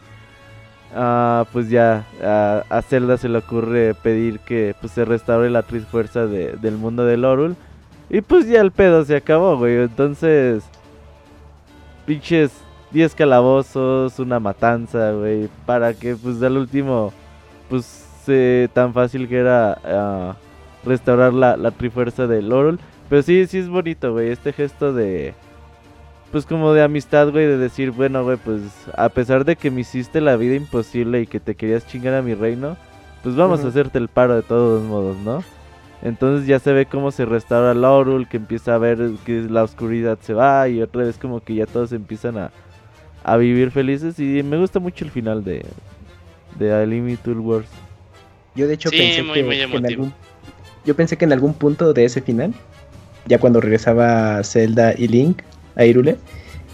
ah, 0.95 1.45
pues 1.53 1.69
ya 1.69 2.05
a, 2.23 2.63
a 2.71 2.83
Zelda 2.83 3.19
se 3.19 3.29
le 3.29 3.39
ocurre 3.39 3.95
pedir 3.95 4.39
que 4.41 4.75
pues 4.81 4.93
se 4.93 5.05
restaure 5.05 5.51
la 5.51 5.63
Trifuerza 5.65 6.27
de, 6.27 6.53
del 6.53 6.77
mundo 6.77 7.05
del 7.05 7.25
Orul. 7.25 7.57
Y 8.11 8.21
pues 8.21 8.47
ya 8.47 8.61
el 8.61 8.71
pedo 8.71 9.05
se 9.05 9.17
acabó, 9.17 9.57
güey. 9.57 9.77
Entonces, 9.83 10.63
pinches 12.07 12.53
10 12.91 13.15
calabozos, 13.15 14.19
una 14.19 14.39
matanza, 14.41 15.13
güey. 15.13 15.49
Para 15.67 15.95
que 15.95 16.17
pues 16.17 16.43
al 16.43 16.57
último, 16.57 17.13
pues 17.69 17.85
se- 18.25 18.69
tan 18.73 18.93
fácil 18.93 19.29
que 19.29 19.39
era 19.39 19.79
ah, 19.85 20.37
restaurar 20.85 21.33
la, 21.33 21.57
la 21.57 21.71
Trifuerza 21.71 22.27
del 22.27 22.53
Orul. 22.53 22.79
Pero 23.09 23.23
sí, 23.23 23.47
sí 23.47 23.59
es 23.59 23.69
bonito, 23.69 24.13
güey, 24.13 24.31
este 24.31 24.53
gesto 24.53 24.93
de... 24.93 25.35
Pues 26.33 26.47
como 26.47 26.73
de 26.73 26.83
amistad, 26.83 27.31
güey, 27.31 27.47
de 27.47 27.59
decir, 27.59 27.93
bueno, 27.93 28.25
güey, 28.25 28.37
pues 28.39 28.61
a 28.97 29.09
pesar 29.09 29.45
de 29.45 29.55
que 29.55 29.71
me 29.71 29.83
hiciste 29.83 30.21
la 30.21 30.35
vida 30.37 30.57
imposible 30.57 31.21
y 31.21 31.27
que 31.29 31.39
te 31.39 31.55
querías 31.55 31.87
chingar 31.87 32.15
a 32.15 32.23
mi 32.23 32.35
reino, 32.35 32.77
pues 33.23 33.37
vamos 33.37 33.65
a 33.65 33.69
hacerte 33.69 33.99
el 33.99 34.09
paro 34.09 34.35
de 34.35 34.43
todos 34.43 34.83
modos, 34.83 35.17
¿no? 35.19 35.45
Entonces 36.05 36.47
ya 36.47 36.59
se 36.61 36.73
ve 36.73 36.87
cómo 36.87 37.11
se 37.11 37.25
restaura 37.25 37.75
Laurel, 37.75 38.29
que 38.29 38.37
empieza 38.37 38.75
a 38.75 38.79
ver 38.79 38.99
que 39.25 39.41
la 39.43 39.65
oscuridad 39.65 40.19
se 40.21 40.35
va 40.35 40.69
y 40.69 40.83
otra 40.83 41.03
vez 41.05 41.19
como 41.19 41.43
que 41.43 41.55
ya 41.57 41.67
todos 41.67 41.93
empiezan 41.93 42.39
a, 42.39 42.53
a 43.25 43.37
vivir 43.39 43.71
felices 43.71 44.19
y 44.21 44.43
me 44.43 44.59
gusta 44.59 44.81
mucho 44.81 45.05
el 45.05 45.11
final 45.11 45.43
de, 45.45 45.65
de 46.59 46.73
A 46.75 46.85
Limited 46.85 47.39
Wars. 47.39 47.69
Yo 48.55 48.69
de 48.69 48.75
hecho 48.75 48.91
Sí, 48.91 48.99
pensé 48.99 49.23
muy, 49.23 49.35
que, 49.35 49.43
muy 49.45 49.57
que 49.67 49.77
en 49.79 49.87
algún 49.87 50.15
yo 50.85 50.95
pensé 50.95 51.17
que 51.17 51.25
en 51.25 51.33
algún 51.33 51.55
punto 51.55 51.95
de 51.95 52.05
ese 52.05 52.21
final, 52.21 52.55
ya 53.27 53.39
cuando 53.39 53.61
regresaba 53.61 54.43
Zelda 54.45 54.95
y 54.97 55.09
Link 55.09 55.43
a 55.77 55.85
Irule, 55.87 56.19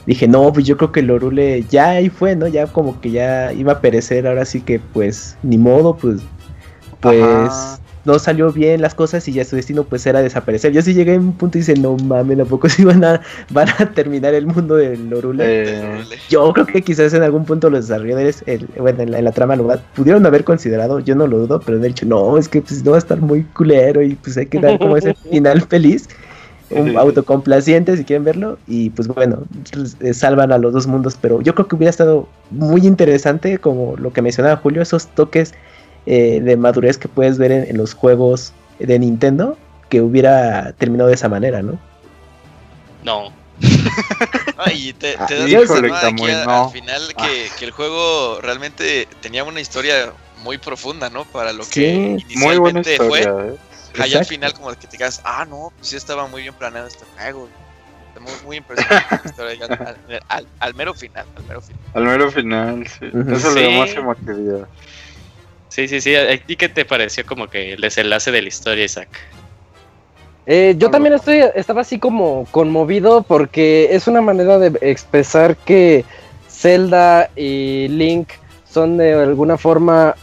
dije, 0.06 0.26
no, 0.26 0.52
pues 0.52 0.66
yo 0.66 0.76
creo 0.76 0.92
que 0.92 1.00
el 1.00 1.10
Orule 1.12 1.64
ya 1.70 1.90
ahí 1.90 2.10
fue, 2.10 2.34
¿no? 2.36 2.48
Ya 2.48 2.66
como 2.66 3.00
que 3.00 3.12
ya 3.12 3.52
iba 3.52 3.74
a 3.74 3.80
perecer, 3.80 4.26
ahora 4.26 4.44
sí 4.44 4.60
que 4.62 4.80
pues 4.80 5.36
ni 5.44 5.58
modo, 5.58 5.96
pues 5.96 6.22
pues 7.00 7.22
Ajá. 7.22 7.79
No 8.04 8.18
salió 8.18 8.52
bien 8.52 8.80
las 8.82 8.94
cosas 8.94 9.26
y 9.28 9.32
ya 9.32 9.44
su 9.44 9.56
destino 9.56 9.84
pues 9.84 10.06
era 10.06 10.22
desaparecer. 10.22 10.72
Yo 10.72 10.82
sí 10.82 10.94
llegué 10.94 11.14
a 11.16 11.18
un 11.20 11.36
punto 11.36 11.58
y 11.58 11.60
dice, 11.60 11.76
no 11.76 11.96
mames, 11.96 12.38
¿a 12.40 12.44
poco 12.46 12.68
sí 12.68 12.84
van 12.84 13.04
a, 13.04 13.20
van 13.50 13.68
a 13.78 13.92
terminar 13.94 14.34
el 14.34 14.46
mundo 14.46 14.76
del 14.76 15.12
Orule? 15.12 15.44
Eh, 15.44 16.04
Yo 16.28 16.52
creo 16.52 16.66
que 16.66 16.82
quizás 16.84 17.12
en 17.14 17.22
algún 17.22 17.44
punto 17.44 17.70
los 17.70 17.88
desarrolladores, 17.88 18.44
el- 18.46 18.66
bueno, 18.78 19.02
en 19.02 19.10
la, 19.12 19.18
en 19.18 19.24
la 19.24 19.32
trama 19.32 19.56
lo 19.56 19.64
va- 19.66 19.78
pudieron 19.94 20.24
haber 20.26 20.44
considerado, 20.44 21.00
yo 21.00 21.14
no 21.14 21.26
lo 21.26 21.38
dudo, 21.38 21.60
pero 21.64 21.78
de 21.78 21.88
hecho, 21.88 22.06
no, 22.06 22.38
es 22.38 22.48
que 22.48 22.62
pues 22.62 22.84
no 22.84 22.92
va 22.92 22.96
a 22.96 23.00
estar 23.00 23.20
muy 23.20 23.44
culero 23.44 24.02
y 24.02 24.14
pues 24.16 24.36
hay 24.36 24.46
que 24.46 24.58
dar 24.60 24.78
como 24.78 24.96
ese 24.96 25.14
final 25.30 25.62
feliz, 25.62 26.08
un 26.68 26.96
autocomplaciente 26.96 27.96
si 27.96 28.04
quieren 28.04 28.24
verlo, 28.24 28.58
y 28.66 28.90
pues 28.90 29.08
bueno, 29.08 29.44
eh, 30.00 30.14
salvan 30.14 30.52
a 30.52 30.58
los 30.58 30.72
dos 30.72 30.86
mundos, 30.86 31.16
pero 31.20 31.40
yo 31.40 31.54
creo 31.54 31.66
que 31.68 31.76
hubiera 31.76 31.90
estado 31.90 32.28
muy 32.50 32.86
interesante, 32.86 33.58
como 33.58 33.96
lo 33.96 34.12
que 34.12 34.22
mencionaba 34.22 34.56
Julio, 34.56 34.82
esos 34.82 35.08
toques 35.08 35.54
eh, 36.06 36.40
de 36.40 36.56
madurez 36.56 36.98
que 36.98 37.08
puedes 37.08 37.38
ver 37.38 37.52
en, 37.52 37.64
en 37.68 37.76
los 37.76 37.94
juegos 37.94 38.52
de 38.78 38.98
Nintendo, 38.98 39.56
que 39.88 40.00
hubiera 40.00 40.72
terminado 40.74 41.08
de 41.08 41.14
esa 41.14 41.28
manera, 41.28 41.62
¿no? 41.62 41.78
No. 43.02 43.32
Ay, 44.56 44.92
te, 44.94 45.16
Ah, 45.18 45.26
te 45.26 45.34
das 45.36 45.50
híjole, 45.50 45.90
al 45.92 46.70
final 46.70 47.14
que, 47.16 47.50
que 47.58 47.64
el 47.64 47.70
juego 47.70 48.40
realmente 48.40 49.08
tenía 49.20 49.44
una 49.44 49.60
historia 49.60 50.12
muy 50.42 50.58
profunda, 50.58 51.10
¿no? 51.10 51.24
Para 51.24 51.52
lo 51.52 51.64
que 51.64 52.16
Sí, 52.18 52.36
muy 52.36 52.56
buena 52.58 52.80
inicialmente 52.80 52.96
fue. 52.96 53.20
historia, 53.20 53.54
¿eh? 53.54 53.56
Allá 54.00 54.18
al 54.20 54.24
final 54.24 54.52
como 54.54 54.70
que 54.70 54.86
te 54.86 54.92
digas, 54.92 55.20
ah, 55.24 55.44
no, 55.48 55.72
pues 55.76 55.88
sí 55.88 55.96
estaba 55.96 56.26
muy 56.28 56.42
bien 56.42 56.54
planeado 56.54 56.86
este 56.86 57.04
juego. 57.16 57.48
Muy, 58.20 58.32
muy 58.44 58.56
impresionante 58.58 59.06
la 59.22 59.30
historia 59.30 59.54
ya 59.54 59.64
al, 59.64 60.20
al- 60.28 60.46
al 60.58 60.74
mero 60.74 60.92
final, 60.94 61.24
al 61.36 61.44
mero 61.44 61.60
final. 61.62 61.82
Al 61.94 62.04
mero 62.04 62.30
final, 62.30 62.86
sí. 62.86 63.06
Eso 63.06 63.54
le 63.54 63.62
da 63.62 63.70
Sí. 63.70 63.78
más 63.78 63.90
emotividad. 63.96 64.68
Sí, 65.70 65.88
sí, 65.88 66.00
sí. 66.00 66.14
¿A 66.16 66.36
ti 66.36 66.56
qué 66.56 66.68
te 66.68 66.84
pareció 66.84 67.24
como 67.24 67.46
que 67.48 67.72
el 67.72 67.80
desenlace 67.80 68.30
de 68.30 68.42
la 68.42 68.48
historia, 68.48 68.84
Isaac? 68.84 69.08
Eh, 70.46 70.74
yo 70.78 70.90
también 70.90 71.14
estoy, 71.14 71.44
estaba 71.54 71.82
así 71.82 71.98
como 71.98 72.46
conmovido 72.50 73.22
porque 73.22 73.88
es 73.92 74.08
una 74.08 74.20
manera 74.20 74.58
de 74.58 74.76
expresar 74.80 75.56
que 75.56 76.04
Zelda 76.48 77.30
y 77.36 77.86
Link 77.88 78.30
son 78.68 78.96
de 78.96 79.12
alguna 79.14 79.56
forma 79.56 80.16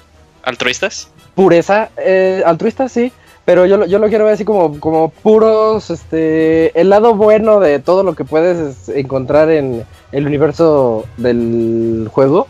¿Altruistas? 0.44 1.10
pureza, 1.34 1.90
eh, 1.98 2.42
altruista 2.46 2.90
sí, 2.90 3.14
pero 3.46 3.66
yo, 3.66 3.78
lo- 3.78 3.86
yo 3.86 4.00
lo 4.00 4.10
quiero 4.10 4.26
ver 4.26 4.34
así 4.34 4.44
como, 4.44 4.78
como 4.82 5.10
puros, 5.10 5.90
este, 5.92 6.78
el 6.80 6.90
lado 6.90 7.14
bueno 7.16 7.60
de 7.62 7.80
todo 7.80 8.04
lo 8.04 8.14
que 8.14 8.26
puedes 8.26 8.90
encontrar 8.90 9.50
en 9.50 9.86
el 10.12 10.26
universo 10.26 11.06
del 11.18 12.10
juego 12.12 12.48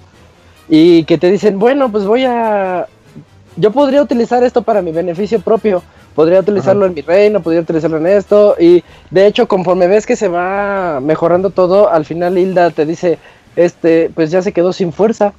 y 0.70 1.04
que 1.06 1.18
te 1.18 1.32
dicen, 1.32 1.60
bueno, 1.60 1.92
pues 1.92 2.06
voy 2.06 2.26
a, 2.26 2.88
yo 3.56 3.72
podría 3.72 4.02
utilizar 4.02 4.44
esto 4.44 4.62
para 4.62 4.82
mi 4.82 4.92
beneficio 4.92 5.40
propio, 5.40 5.82
podría 6.16 6.40
utilizarlo 6.40 6.86
en 6.86 6.94
mi 6.94 7.02
reino, 7.02 7.42
podría 7.42 7.62
utilizarlo 7.62 7.98
en 7.98 8.08
esto 8.08 8.56
y 8.60 8.84
de 9.12 9.28
hecho 9.28 9.48
conforme 9.48 9.88
ves 9.88 10.06
que 10.06 10.16
se 10.16 10.28
va 10.28 11.00
mejorando 11.00 11.52
todo, 11.52 11.90
al 11.90 12.06
final 12.06 12.38
Hilda 12.38 12.72
te 12.72 12.86
dice, 12.86 13.18
este, 13.56 14.12
pues 14.14 14.32
ya 14.32 14.42
se 14.42 14.52
quedó 14.54 14.74
sin 14.74 14.94
fuerza. 14.94 15.34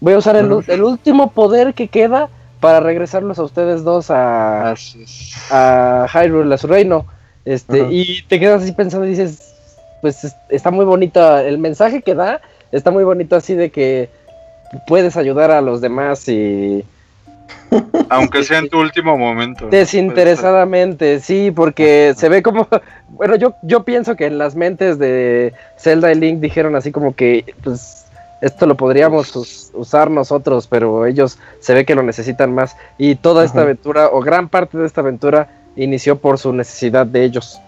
Voy 0.00 0.14
a 0.14 0.18
usar 0.18 0.36
el, 0.36 0.52
último 0.52 1.32
poder 1.32 1.74
que 1.74 1.88
queda 1.88 2.28
para 2.60 2.80
regresarlos 2.80 3.38
a 3.38 3.42
ustedes 3.42 3.84
dos 3.84 4.10
a, 4.10 4.74
a 5.50 6.06
Hyrule, 6.12 6.54
a 6.54 6.58
su 6.58 6.66
reino. 6.66 7.06
Este, 7.44 7.82
Ajá. 7.82 7.90
y 7.90 8.22
te 8.28 8.38
quedas 8.38 8.62
así 8.62 8.72
pensando 8.72 9.06
y 9.06 9.10
dices, 9.10 9.54
pues 10.00 10.24
es- 10.24 10.36
está 10.50 10.70
muy 10.70 10.84
bonito 10.84 11.38
el 11.38 11.58
mensaje 11.58 12.02
que 12.02 12.14
da, 12.14 12.40
está 12.72 12.90
muy 12.90 13.04
bonito 13.04 13.36
así 13.36 13.54
de 13.54 13.70
que 13.70 14.10
puedes 14.86 15.16
ayudar 15.16 15.50
a 15.50 15.60
los 15.60 15.80
demás 15.80 16.28
y 16.28 16.84
Aunque 18.10 18.42
sea 18.42 18.58
en 18.58 18.68
tu 18.68 18.78
último 18.80 19.16
momento. 19.18 19.66
desinteresadamente, 19.68 21.20
sí, 21.20 21.50
porque 21.50 22.14
se 22.16 22.28
ve 22.28 22.42
como, 22.42 22.66
bueno, 23.10 23.36
yo, 23.36 23.54
yo 23.62 23.84
pienso 23.84 24.16
que 24.16 24.26
en 24.26 24.38
las 24.38 24.54
mentes 24.54 24.98
de 24.98 25.52
Zelda 25.78 26.10
y 26.12 26.14
Link 26.14 26.40
dijeron 26.40 26.76
así 26.76 26.92
como 26.92 27.14
que, 27.14 27.44
pues, 27.62 28.06
esto 28.40 28.66
lo 28.66 28.76
podríamos 28.76 29.34
us- 29.34 29.70
usar 29.74 30.10
nosotros, 30.10 30.66
pero 30.68 31.06
ellos 31.06 31.38
se 31.60 31.74
ve 31.74 31.84
que 31.84 31.94
lo 31.94 32.02
necesitan 32.02 32.54
más. 32.54 32.76
Y 32.96 33.16
toda 33.16 33.44
esta 33.44 33.58
Ajá. 33.58 33.64
aventura, 33.64 34.08
o 34.12 34.20
gran 34.20 34.48
parte 34.48 34.78
de 34.78 34.86
esta 34.86 35.00
aventura, 35.00 35.48
inició 35.76 36.18
por 36.18 36.38
su 36.38 36.52
necesidad 36.52 37.04
de 37.06 37.24
ellos. 37.24 37.60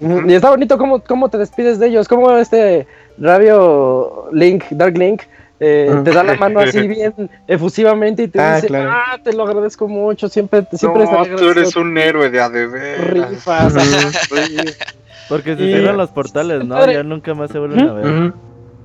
Y 0.00 0.32
está 0.32 0.48
bonito 0.50 0.78
cómo, 0.78 1.00
cómo 1.00 1.28
te 1.28 1.36
despides 1.36 1.78
de 1.78 1.88
ellos, 1.88 2.08
cómo 2.08 2.30
este 2.36 2.86
rabio 3.20 4.28
Link, 4.32 4.64
Dark 4.70 4.96
Link, 4.98 5.22
eh, 5.60 5.90
Ah. 5.92 6.00
te 6.02 6.10
da 6.10 6.22
la 6.24 6.34
mano 6.36 6.60
así 6.60 6.86
bien 6.88 7.12
efusivamente 7.46 8.22
y 8.24 8.28
te 8.28 8.40
Ah, 8.40 8.56
dice, 8.56 8.68
claro. 8.68 8.90
ah, 8.92 9.18
te 9.22 9.32
lo 9.32 9.44
agradezco 9.44 9.86
mucho, 9.88 10.28
siempre, 10.28 10.64
siempre 10.72 11.04
No, 11.04 11.24
tú 11.36 11.50
eres 11.50 11.76
un 11.76 11.96
héroe 11.98 12.30
de 12.30 12.40
a 12.40 12.48
de 12.48 12.66
veras. 12.66 13.30
rifas. 13.30 13.74
Porque 15.28 15.56
se 15.56 15.62
Y- 15.62 15.68
cierran 15.68 15.96
los 15.96 16.10
portales, 16.10 16.64
¿no? 16.64 16.74
Padre. 16.76 16.94
Ya 16.94 17.02
nunca 17.02 17.34
más 17.34 17.50
se 17.50 17.58
vuelven 17.58 17.88
a 17.88 17.92
ver. 17.92 18.32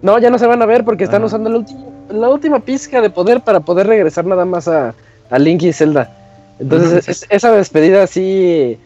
No, 0.02 0.20
ya 0.20 0.30
no 0.30 0.38
se 0.38 0.46
van 0.46 0.62
a 0.62 0.66
ver 0.68 0.84
porque 0.86 1.04
están 1.04 1.24
Ah. 1.24 1.26
usando 1.26 1.50
la, 1.50 1.66
la 2.10 2.30
última 2.30 2.60
pizca 2.60 3.02
de 3.02 3.10
poder 3.10 3.42
para 3.42 3.62
poder 3.62 3.88
regresar 3.88 4.26
nada 4.26 4.46
más 4.46 4.68
a, 4.68 4.94
a 5.32 5.40
Link 5.40 5.64
y 5.64 5.74
Zelda. 5.74 6.12
Entonces, 6.60 7.08
es- 7.10 7.26
esa 7.30 7.52
despedida 7.52 8.04
así. 8.04 8.78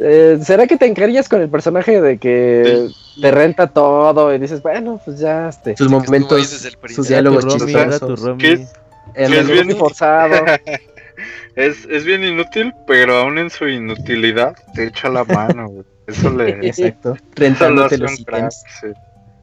Eh, 0.00 0.38
¿Será 0.42 0.66
que 0.66 0.76
te 0.76 0.86
encariñas 0.86 1.28
con 1.28 1.40
el 1.40 1.48
personaje 1.48 2.00
de 2.00 2.18
que 2.18 2.88
te 3.20 3.30
renta 3.30 3.68
todo 3.68 4.34
y 4.34 4.38
dices, 4.38 4.62
bueno, 4.62 5.00
pues 5.04 5.18
ya, 5.18 5.48
este. 5.48 5.76
Sus 5.76 5.90
momentos, 5.90 6.46
sus 6.46 6.76
principio. 6.76 6.86
Era 6.86 6.94
tu 6.96 7.02
diálogos 7.04 7.46
chistosos. 7.46 8.20
El 9.14 9.44
bien- 9.46 9.76
forzado. 9.76 10.44
es, 11.56 11.84
es 11.90 12.04
bien 12.04 12.24
inútil, 12.24 12.72
pero 12.86 13.16
aún 13.16 13.38
en 13.38 13.50
su 13.50 13.66
inutilidad 13.66 14.56
te 14.74 14.86
echa 14.86 15.08
la 15.08 15.24
mano, 15.24 15.68
güey. 15.68 15.84
Eso 16.06 16.30
le. 16.30 16.50
Exacto. 16.66 17.16
Rentándote 17.34 17.98
los 17.98 18.20
ítems. 18.20 18.64
sí. 18.80 18.88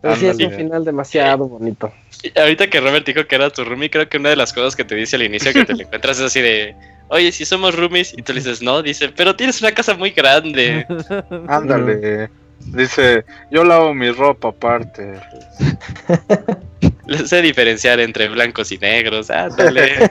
Pero 0.01 0.16
sí 0.17 0.27
es 0.27 0.38
un 0.38 0.51
final 0.51 0.85
demasiado 0.85 1.48
bonito. 1.48 1.92
Y 2.22 2.38
Ahorita 2.40 2.67
que 2.67 2.80
Robert 2.80 3.08
dijo 3.08 3.25
que 3.25 3.35
era 3.35 3.50
tu 3.50 3.64
roomie, 3.66 3.90
creo 3.90 4.08
que 4.08 4.17
una 4.17 4.30
de 4.30 4.35
las 4.35 4.53
cosas 4.53 4.75
que 4.75 4.85
te 4.85 4.93
dice 4.93 5.16
al 5.16 5.24
inicio 5.24 5.51
que 5.51 5.66
te 5.66 5.74
lo 5.75 5.82
encuentras 5.82 6.19
es 6.19 6.25
así 6.25 6.42
de, 6.42 6.75
oye, 7.09 7.32
si 7.32 7.45
somos 7.45 7.75
roomies, 7.75 8.14
y 8.17 8.22
tú 8.22 8.34
le 8.34 8.40
dices, 8.40 8.61
no, 8.61 8.82
dice, 8.82 9.09
pero 9.09 9.35
tienes 9.35 9.61
una 9.61 9.72
casa 9.72 9.95
muy 9.95 10.11
grande. 10.11 10.85
Ándale. 11.48 12.30
Dice, 12.59 13.25
yo 13.51 13.64
lavo 13.64 13.93
mi 13.93 14.09
ropa 14.11 14.48
aparte. 14.48 15.19
Le 17.06 17.27
sé 17.27 17.42
diferenciar 17.42 18.00
entre 18.00 18.27
blancos 18.30 18.72
y 18.72 18.77
negros, 18.77 19.30
ándale. 19.30 20.09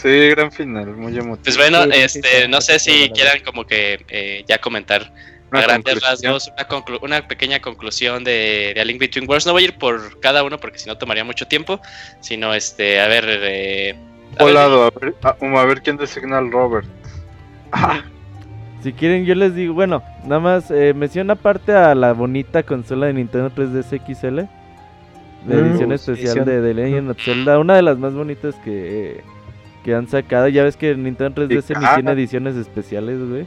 Sí, 0.00 0.28
gran 0.30 0.52
final, 0.52 0.86
muy 0.88 1.16
emotivo. 1.16 1.42
Pues 1.44 1.56
bueno, 1.56 1.84
Sí, 1.84 1.90
este, 1.94 2.42
sí, 2.42 2.48
no 2.48 2.60
sé 2.60 2.78
si 2.78 3.10
quieran 3.10 3.40
como 3.44 3.66
que 3.66 4.04
eh, 4.08 4.44
ya 4.46 4.58
comentar 4.58 5.12
a 5.50 5.60
grandes 5.60 6.00
rasgos 6.02 6.48
una, 6.54 6.68
conclu- 6.68 6.98
una 7.02 7.26
pequeña 7.26 7.60
conclusión 7.60 8.22
de, 8.24 8.72
de 8.74 8.80
A 8.80 8.84
Link 8.84 9.00
Between 9.00 9.28
Worlds. 9.28 9.46
No 9.46 9.52
voy 9.52 9.62
a 9.62 9.66
ir 9.66 9.78
por 9.78 10.20
cada 10.20 10.42
uno 10.44 10.58
porque 10.58 10.78
si 10.78 10.88
no 10.88 10.96
tomaría 10.98 11.24
mucho 11.24 11.46
tiempo, 11.46 11.80
sino 12.20 12.54
este, 12.54 13.00
a 13.00 13.08
ver, 13.08 13.24
eh, 13.28 13.94
a 13.94 13.96
ver, 13.98 14.15
Volado, 14.38 14.84
a 14.84 14.90
ver, 15.00 15.14
a, 15.22 15.36
um, 15.40 15.56
a 15.56 15.64
ver 15.64 15.82
quién 15.82 15.96
designa 15.96 16.38
al 16.38 16.50
Robert. 16.52 16.86
Ah, 17.72 18.00
Si 18.82 18.92
quieren, 18.92 19.24
yo 19.24 19.34
les 19.34 19.54
digo, 19.54 19.74
bueno, 19.74 20.02
nada 20.24 20.40
más 20.40 20.70
eh, 20.70 20.94
menciona 20.94 21.32
aparte 21.34 21.72
a 21.72 21.94
la 21.94 22.12
bonita 22.12 22.62
consola 22.62 23.06
de 23.06 23.14
Nintendo 23.14 23.50
3DS 23.50 23.98
XL, 24.06 24.36
de 24.36 24.48
Mm, 25.62 25.66
edición 25.66 25.92
especial 25.92 26.26
edición. 26.26 26.44
de 26.44 26.60
The 26.60 26.74
Legend 26.74 27.10
of 27.10 27.18
Zelda, 27.22 27.58
una 27.58 27.74
de 27.76 27.82
las 27.82 27.98
más 27.98 28.14
bonitas 28.14 28.54
que, 28.64 29.22
que 29.82 29.94
han 29.94 30.08
sacado. 30.08 30.48
Ya 30.48 30.62
ves 30.64 30.76
que 30.76 30.94
Nintendo 30.94 31.42
3DS 31.46 31.78
ni 31.78 31.84
ah. 31.84 31.94
tiene 31.94 32.12
ediciones 32.12 32.56
especiales, 32.56 33.18
güey. 33.28 33.46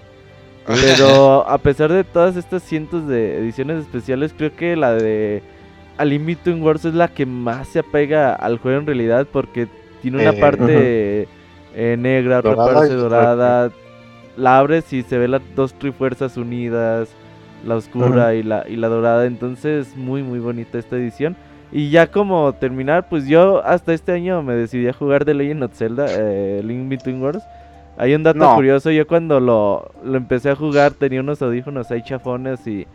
Pero 0.66 1.48
a 1.50 1.58
pesar 1.58 1.92
de 1.92 2.04
todas 2.04 2.36
estas 2.36 2.64
cientos 2.64 3.08
de 3.08 3.38
ediciones 3.40 3.80
especiales, 3.82 4.34
creo 4.38 4.56
que 4.56 4.76
la 4.76 4.94
de 4.94 5.42
A 5.98 6.06
Link 6.06 6.26
Between 6.26 6.62
Worlds 6.62 6.86
es 6.86 6.94
la 6.94 7.08
que 7.08 7.26
más 7.26 7.70
se 7.70 7.80
apega 7.80 8.34
al 8.36 8.58
juego 8.60 8.80
en 8.80 8.86
realidad 8.86 9.28
porque 9.32 9.68
tiene 10.02 10.18
una 10.22 10.30
Eh, 10.32 10.40
parte 10.40 11.28
eh, 11.76 11.96
negra, 11.98 12.40
otra 12.40 12.56
parte 12.56 12.94
dorada. 12.94 13.72
La 14.38 14.58
abres 14.60 14.92
y 14.94 15.04
se 15.04 15.18
ve 15.18 15.28
las 15.28 15.42
dos 15.56 15.74
trifuerzas 15.74 16.38
unidas, 16.38 17.10
la 17.66 17.76
oscura 17.76 18.34
y, 18.36 18.44
la, 18.44 18.66
y 18.68 18.76
la 18.78 18.88
dorada. 18.88 19.26
Entonces, 19.26 19.96
muy, 19.98 20.24
muy 20.24 20.40
bonita 20.40 20.78
esta 20.80 20.96
edición. 20.96 21.36
Y 21.72 21.90
ya 21.90 22.08
como 22.08 22.54
terminar, 22.54 23.08
pues 23.10 23.28
yo 23.28 23.64
hasta 23.66 23.94
este 23.94 24.12
año 24.14 24.42
me 24.42 24.54
decidí 24.56 24.88
a 24.88 24.94
jugar 24.94 25.26
The 25.26 25.34
Legend 25.34 25.64
of 25.64 25.74
Zelda, 25.76 26.08
eh, 26.10 26.62
Link 26.64 26.90
Between 26.90 27.22
Worlds. 27.22 27.44
Hay 27.98 28.16
un 28.16 28.24
dato 28.24 28.40
No. 28.40 28.56
curioso, 28.56 28.90
yo 28.92 29.06
cuando 29.06 29.40
lo, 29.42 29.92
lo 30.04 30.16
empecé 30.18 30.50
a 30.50 30.56
jugar 30.56 30.94
tenía 30.94 31.20
unos 31.20 31.42
audífonos 31.42 31.92
ahí 31.92 32.02
chafones 32.02 32.66
y 32.66 32.88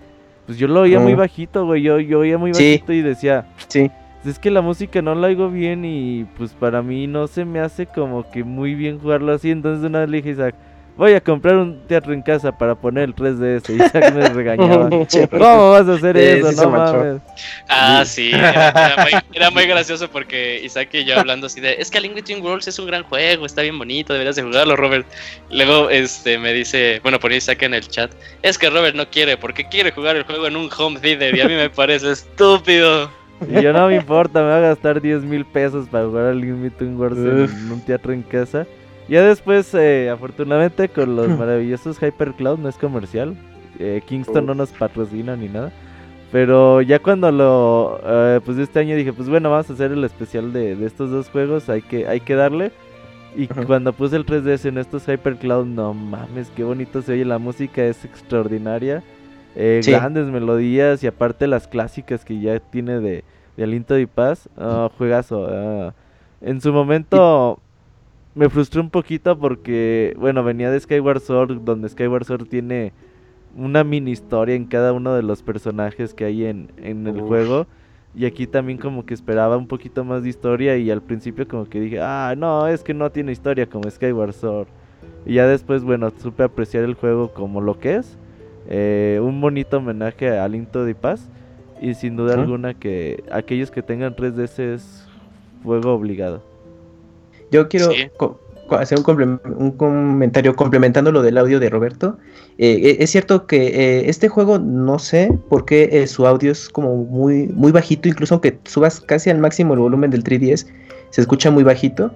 pues 0.47 0.57
yo 0.59 0.67
lo 0.67 0.81
oía 0.81 0.99
muy 0.99 1.15
Mm. 1.15 1.19
bajito, 1.19 1.67
güey, 1.67 1.83
yo, 1.83 2.01
yo 2.01 2.21
oía 2.21 2.39
muy 2.39 2.55
Sí. 2.55 2.73
bajito 2.73 2.93
y 2.95 3.03
decía, 3.03 3.45
Sí. 3.69 3.91
Es 4.27 4.39
que 4.39 4.51
la 4.51 4.61
música 4.63 5.03
no 5.03 5.15
la 5.15 5.27
oigo 5.29 5.51
bien 5.51 5.85
y 5.85 6.25
pues 6.37 6.53
para 6.53 6.83
mí 6.83 7.07
no 7.07 7.27
se 7.27 7.45
me 7.45 7.61
hace 7.61 7.87
como 7.87 8.31
que 8.31 8.45
muy 8.45 8.75
bien 8.75 8.99
jugarlo 8.99 9.33
así, 9.33 9.51
entonces 9.51 9.83
de 9.83 9.89
una 9.89 10.01
vez 10.01 10.09
le 10.09 10.17
dije 10.19 10.31
Isaac, 10.31 10.55
voy 10.97 11.13
a 11.13 11.21
comprar 11.21 11.57
un 11.57 11.81
teatro 11.89 12.13
en 12.13 12.23
casa 12.23 12.57
para 12.57 12.77
poner 12.77 13.05
el 13.05 13.15
3DS 13.17 13.69
y 13.69 13.83
Isaac 13.83 14.15
me 14.15 14.29
regañaba. 14.29 14.89
¿Cómo 15.31 15.71
vas 15.73 15.89
a 15.89 15.95
hacer 15.95 16.17
Sí, 16.17 16.23
eso? 16.23 16.53
sí 16.53 16.57
no 16.57 16.71
mames. 16.71 17.21
Ah, 17.69 18.05
sí, 18.07 18.31
era, 18.33 18.69
era 18.71 18.97
muy, 19.03 19.13
era 19.33 19.51
muy 19.51 19.67
gracioso 19.67 20.09
porque 20.09 20.61
Isaac 20.63 20.91
y 20.93 21.05
yo 21.05 21.19
hablando 21.19 21.49
así 21.49 21.61
de, 21.61 21.75
es 21.81 21.91
que 21.91 22.01
Link 22.01 22.15
Between 22.15 22.43
Worlds 22.45 22.69
es 22.69 22.79
un 22.79 22.87
gran 22.87 23.03
juego, 23.03 23.45
está 23.45 23.63
bien 23.63 23.77
bonito, 23.77 24.13
deberías 24.13 24.37
de 24.37 24.43
jugarlo, 24.43 24.77
Robert. 24.77 25.05
Luego 25.51 25.91
este 25.91 26.39
me 26.39 26.53
dice, 26.53 27.01
bueno, 27.03 27.19
ponía 27.19 27.39
Isaac 27.39 27.63
en 27.63 27.75
el 27.75 27.87
chat, 27.89 28.13
es 28.43 28.57
que 28.57 28.71
Robert 28.71 28.95
no 28.95 29.11
quiere, 29.11 29.37
porque 29.37 29.69
quiere 29.69 29.91
jugar 29.91 30.15
el 30.15 30.23
juego 30.23 30.47
en 30.47 30.55
un 30.57 30.71
home 30.79 31.01
theater 31.01 31.35
y 31.37 31.41
a 31.41 31.49
mí 31.49 31.55
me 31.55 31.71
parece 31.71 32.13
estúpido. 32.13 33.11
Y 33.49 33.61
yo 33.61 33.73
no 33.73 33.89
me 33.89 33.97
importa, 33.97 34.41
me 34.41 34.47
voy 34.47 34.57
a 34.57 34.61
gastar 34.61 35.01
10 35.01 35.25
mil 35.25 35.45
pesos 35.45 35.89
para 35.89 36.07
jugar 36.07 36.27
al 36.27 36.41
Between 36.41 36.97
Worlds 36.99 37.51
Uf. 37.51 37.59
en 37.59 37.73
un 37.73 37.81
teatro 37.85 38.13
en 38.13 38.23
casa. 38.23 38.67
Ya 39.09 39.23
después, 39.23 39.75
eh, 39.75 40.09
afortunadamente, 40.11 40.89
con 40.89 41.15
los 41.17 41.29
maravillosos 41.39 41.99
Hypercloud, 42.03 42.59
no 42.59 42.69
es 42.69 42.77
comercial. 42.77 43.37
eh, 43.79 44.01
Kingston 44.07 44.47
no 44.47 44.55
nos 44.55 44.71
patrocina 44.71 45.37
ni 45.37 45.49
nada. 45.49 45.73
Pero 46.33 46.81
ya 46.83 46.99
cuando 46.99 47.31
lo, 47.31 48.01
eh, 48.05 48.41
pues 48.45 48.59
este 48.59 48.81
año 48.81 48.97
dije, 48.97 49.13
pues 49.13 49.29
bueno, 49.29 49.51
vamos 49.51 49.71
a 49.71 49.73
hacer 49.75 49.93
el 49.93 50.03
especial 50.05 50.53
de, 50.53 50.75
de 50.75 50.87
estos 50.87 51.11
dos 51.11 51.29
juegos, 51.29 51.69
hay 51.69 51.83
que, 51.83 52.09
hay 52.09 52.21
que 52.21 52.35
darle. 52.35 52.73
Y 53.37 53.45
Ajá. 53.51 53.65
cuando 53.67 53.93
puse 53.93 54.17
el 54.17 54.25
3DS 54.27 54.65
en 54.67 54.79
estos 54.79 55.07
Hypercloud, 55.09 55.67
no 55.67 55.93
mames, 55.93 56.51
qué 56.57 56.65
bonito 56.65 57.03
se 57.03 57.13
oye, 57.13 57.25
la 57.25 57.39
música 57.39 57.85
es 57.85 58.05
extraordinaria. 58.05 59.03
Eh, 59.57 59.81
Sí. 59.83 59.91
Grandes 59.93 60.27
melodías 60.27 61.03
y 61.05 61.07
aparte 61.07 61.47
las 61.47 61.69
clásicas 61.69 62.25
que 62.25 62.41
ya 62.41 62.59
tiene 62.61 63.01
de, 63.01 63.25
de 63.57 63.65
Aliento 63.65 63.99
y 63.99 64.07
Paz. 64.07 64.49
ah, 64.57 64.91
juegazo. 64.99 65.47
ah. 65.51 65.95
En 66.41 66.61
su 66.61 66.73
momento 66.73 67.61
me 68.35 68.49
frustré 68.49 68.81
un 68.81 68.91
poquito 68.91 69.39
porque, 69.39 70.15
bueno, 70.19 70.43
venía 70.45 70.71
de 70.71 70.81
Skyward 70.81 71.21
Sword, 71.21 71.61
donde 71.65 71.89
Skyward 71.89 72.25
Sword 72.25 72.47
tiene 72.49 72.93
una 73.57 73.85
mini 73.85 74.11
historia 74.11 74.57
en 74.57 74.65
cada 74.65 74.93
uno 74.93 75.15
de 75.15 75.23
los 75.23 75.43
personajes 75.43 76.13
que 76.13 76.25
hay 76.25 76.45
en, 76.45 76.71
en 76.79 77.07
el 77.07 77.21
Uf. 77.21 77.29
juego. 77.29 77.67
Y 78.17 78.27
aquí 78.27 78.47
también 78.47 78.79
como 78.79 79.05
que 79.07 79.15
esperaba 79.15 79.57
un 79.57 79.67
poquito 79.67 80.05
más 80.05 80.23
de 80.23 80.29
historia 80.29 80.77
y 80.77 80.91
al 80.91 81.03
principio 81.03 81.47
como 81.49 81.65
que 81.69 81.81
dije, 81.81 82.01
ah, 82.01 82.35
no, 82.37 82.67
es 82.69 82.83
que 82.83 82.95
no 82.95 83.11
tiene 83.11 83.33
historia 83.33 83.67
como 83.67 83.91
Skyward 83.91 84.33
Sword. 84.35 84.69
Y 85.27 85.35
ya 85.35 85.47
después, 85.47 85.83
bueno, 85.85 86.13
supe 86.19 86.43
apreciar 86.43 86.85
el 86.85 86.95
juego 86.95 87.33
como 87.33 87.61
lo 87.61 87.79
que 87.79 87.97
es. 87.97 88.19
Eh, 88.69 89.21
un 89.23 89.41
bonito 89.41 89.79
homenaje 89.79 90.31
a 90.31 90.45
Aliento 90.45 90.85
de 90.85 90.95
Paz. 90.95 91.29
Y 91.81 91.95
sin 91.95 92.17
duda 92.17 92.35
alguna 92.35 92.73
que 92.75 93.25
aquellos 93.31 93.71
que 93.71 93.83
tengan 93.83 94.15
3DS 94.17 94.59
es 94.75 95.07
juego 95.65 95.93
obligado. 95.93 96.43
Yo 97.51 97.69
quiero 97.69 97.91
Sí. 97.91 98.07
co- 98.17 98.41
co- 98.69 98.77
hacer 98.77 98.99
un, 98.99 99.05
comple- 99.05 99.41
un 99.59 99.73
comentario 99.73 100.55
complementando 100.57 101.13
lo 101.13 101.21
del 101.23 101.37
audio 101.37 101.61
de 101.61 101.69
Roberto. 101.71 102.17
Eh, 102.59 102.81
eh, 102.83 102.97
es 103.01 103.11
cierto 103.11 103.47
que 103.47 103.67
eh, 103.67 104.09
este 104.09 104.29
juego, 104.29 104.59
no 104.59 104.99
sé 104.99 105.37
por 105.51 105.65
qué 105.65 105.89
eh, 105.93 106.07
su 106.07 106.27
audio 106.27 106.53
es 106.53 106.69
como 106.69 106.97
muy, 106.97 107.49
muy 107.49 107.73
bajito, 107.73 108.09
incluso 108.09 108.35
aunque 108.35 108.59
subas 108.65 109.01
casi 109.01 109.29
al 109.31 109.39
máximo 109.39 109.75
el 109.75 109.81
volumen 109.81 110.11
del 110.11 110.25
3DS, 110.25 110.67
se 111.11 111.21
escucha 111.21 111.51
muy 111.51 111.65
bajito 111.65 112.13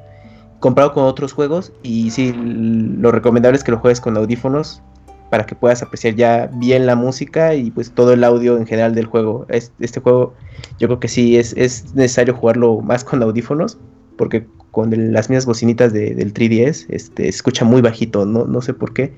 comparado 0.60 0.94
con 0.94 1.04
otros 1.04 1.32
juegos. 1.32 1.72
Y 1.82 2.10
sí, 2.10 2.32
lo 2.34 3.12
recomendable 3.12 3.56
es 3.58 3.64
que 3.64 3.72
lo 3.72 3.78
juegues 3.78 4.00
con 4.00 4.16
audífonos 4.16 4.82
para 5.28 5.44
que 5.46 5.54
puedas 5.54 5.82
apreciar 5.82 6.14
ya 6.14 6.50
bien 6.54 6.86
la 6.86 6.96
música 6.96 7.54
y 7.54 7.70
pues 7.70 7.92
todo 7.94 8.12
el 8.12 8.24
audio 8.24 8.56
en 8.56 8.66
general 8.66 8.94
del 8.94 9.06
juego. 9.06 9.46
Es- 9.48 9.72
Este 9.78 10.00
juego 10.00 10.34
yo 10.78 10.88
creo 10.88 11.00
que 11.00 11.08
sí 11.08 11.36
es, 11.36 11.54
es 11.56 11.94
necesario 11.94 12.34
jugarlo 12.34 12.80
más 12.80 13.04
con 13.04 13.22
audífonos 13.22 13.78
porque 14.16 14.46
con 14.70 14.92
el- 14.92 15.12
las 15.12 15.28
mismas 15.30 15.46
bocinitas 15.46 15.92
de- 15.92 16.14
del 16.14 16.32
3DS 16.32 16.86
este, 16.88 17.22
se 17.24 17.28
escucha 17.28 17.64
muy 17.64 17.80
bajito, 17.82 18.26
no, 18.26 18.44
no 18.46 18.60
sé 18.62 18.74
por 18.74 18.92
qué. 18.92 19.12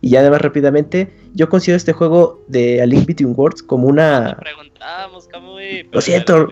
Y 0.00 0.10
ya 0.10 0.20
además 0.20 0.40
rápidamente, 0.42 1.12
yo 1.34 1.48
considero 1.48 1.76
este 1.76 1.92
juego 1.92 2.44
de 2.46 2.80
A 2.82 2.86
Link 2.86 3.06
Between 3.06 3.34
Worlds 3.36 3.62
como 3.62 3.88
una... 3.88 4.36
Lo 5.92 6.00
siento, 6.00 6.46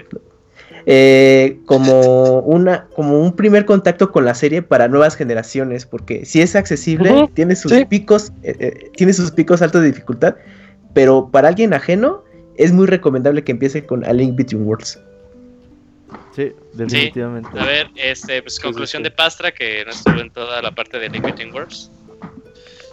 eh, 0.87 1.59
como, 1.67 2.41
una, 2.41 2.87
como 2.95 3.21
un 3.21 3.35
primer 3.37 3.65
contacto 3.65 4.11
con 4.13 4.25
la 4.25 4.35
serie 4.35 4.63
para 4.63 4.89
nuevas 4.89 5.17
generaciones, 5.17 5.87
porque 5.87 6.25
si 6.25 6.41
es 6.41 6.57
accesible, 6.57 7.29
tiene 7.35 7.57
sus 7.57 7.73
sí. 7.73 7.85
picos, 7.85 8.33
eh, 8.43 8.57
eh, 8.59 8.91
tiene 8.97 9.13
sus 9.13 9.31
picos 9.31 9.63
altos 9.63 9.83
de 9.83 9.89
dificultad, 9.89 10.37
pero 10.95 11.29
para 11.31 11.49
alguien 11.49 11.73
ajeno 11.75 12.25
es 12.57 12.73
muy 12.73 12.87
recomendable 12.87 13.45
que 13.45 13.53
empiece 13.53 13.87
con 13.87 14.05
A 14.05 14.13
Link 14.13 14.37
Between 14.37 14.65
Worlds. 14.67 14.99
Sí, 16.37 16.53
definitivamente. 16.75 17.49
A 17.59 17.65
ver, 17.65 17.89
este, 17.97 18.43
pues 18.43 18.59
conclusión 18.59 19.03
sí, 19.03 19.05
sí. 19.07 19.11
de 19.11 19.17
Pastra, 19.17 19.53
que 19.53 19.85
no 19.85 19.91
estuvo 19.93 20.21
en 20.21 20.31
toda 20.31 20.61
la 20.63 20.71
parte 20.71 20.99
de 20.99 21.09
Link 21.09 21.25
Between 21.25 21.53
Worlds. 21.53 21.91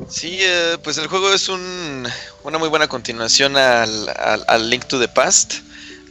Sí, 0.07 0.37
eh, 0.41 0.77
pues 0.83 0.97
el 0.97 1.07
juego 1.07 1.33
es 1.33 1.49
un, 1.49 2.05
una 2.43 2.57
muy 2.57 2.69
buena 2.69 2.87
continuación 2.87 3.57
al, 3.57 4.07
al- 4.09 4.45
al 4.47 4.69
Link 4.69 4.85
to 4.85 4.99
the 4.99 5.09
Past. 5.09 5.55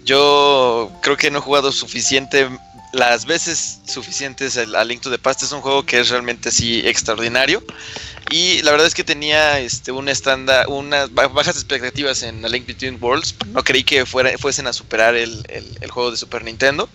Yo 0.08 0.90
creo 1.02 1.18
que 1.18 1.30
no 1.30 1.36
he 1.38 1.42
jugado 1.42 1.70
suficiente, 1.70 2.48
las 2.94 3.26
veces 3.26 3.80
suficientes 3.86 4.56
al, 4.56 4.88
Link 4.88 5.02
to 5.02 5.10
the 5.10 5.18
Past. 5.18 5.42
Es 5.42 5.52
un 5.52 5.60
juego 5.60 5.84
que 5.84 6.00
es 6.00 6.08
realmente 6.08 6.48
así 6.48 6.80
extraordinario. 6.86 7.62
Y 8.30 8.62
la 8.62 8.70
verdad 8.70 8.86
es 8.86 8.94
que 8.94 9.04
tenía 9.04 9.60
este, 9.60 9.92
un 9.92 10.08
estándar, 10.08 10.66
unas 10.68 11.12
ba- 11.12 11.28
bajas 11.28 11.56
expectativas 11.56 12.22
en 12.22 12.42
A 12.42 12.48
Link 12.48 12.66
Between 12.66 12.96
Worlds. 12.98 13.34
No 13.48 13.62
creí 13.62 13.84
que 13.84 14.06
fuera, 14.06 14.30
fuesen 14.38 14.66
a 14.66 14.72
superar 14.72 15.14
el, 15.14 15.44
el- 15.50 15.76
el 15.82 15.90
juego 15.90 16.10
de 16.10 16.16
Super 16.16 16.42
Nintendo. 16.42 16.88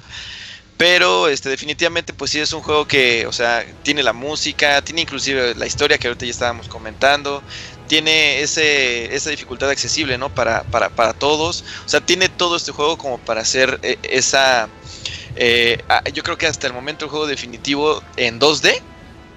Pero 0.78 1.28
este, 1.28 1.50
definitivamente, 1.50 2.14
pues 2.14 2.32
sí 2.32 2.40
es 2.40 2.52
un 2.52 2.62
juego 2.62 2.88
que, 2.88 3.28
o 3.28 3.32
sea, 3.32 3.64
tiene 3.84 4.02
la 4.04 4.12
música, 4.12 4.82
tiene 4.82 5.02
inclusive 5.02 5.54
la 5.56 5.68
historia 5.68 5.98
que 5.98 6.08
ahorita 6.08 6.26
ya 6.26 6.32
estábamos 6.32 6.68
comentando, 6.68 7.44
tiene 7.94 8.42
ese, 8.42 9.14
esa 9.14 9.30
dificultad 9.30 9.70
accesible, 9.70 10.18
¿no? 10.18 10.34
Para, 10.34 10.64
para, 10.64 10.90
para 10.90 11.14
todos. 11.14 11.64
O 11.86 11.90
sea, 11.90 12.02
tiene 12.02 12.28
todo 12.28 12.56
este 12.56 12.72
juego 12.72 12.98
como 12.98 13.20
para 13.20 13.42
hacer 13.42 13.80
eh, 13.84 14.00
esa... 14.02 14.68
eh, 15.36 15.78
ah, 15.90 16.02
yo 16.12 16.24
creo 16.24 16.36
que 16.36 16.48
hasta 16.48 16.66
el 16.66 16.74
momento 16.74 17.06
el 17.06 17.12
juego 17.12 17.28
definitivo 17.28 18.02
en 18.18 18.40
2D 18.40 18.82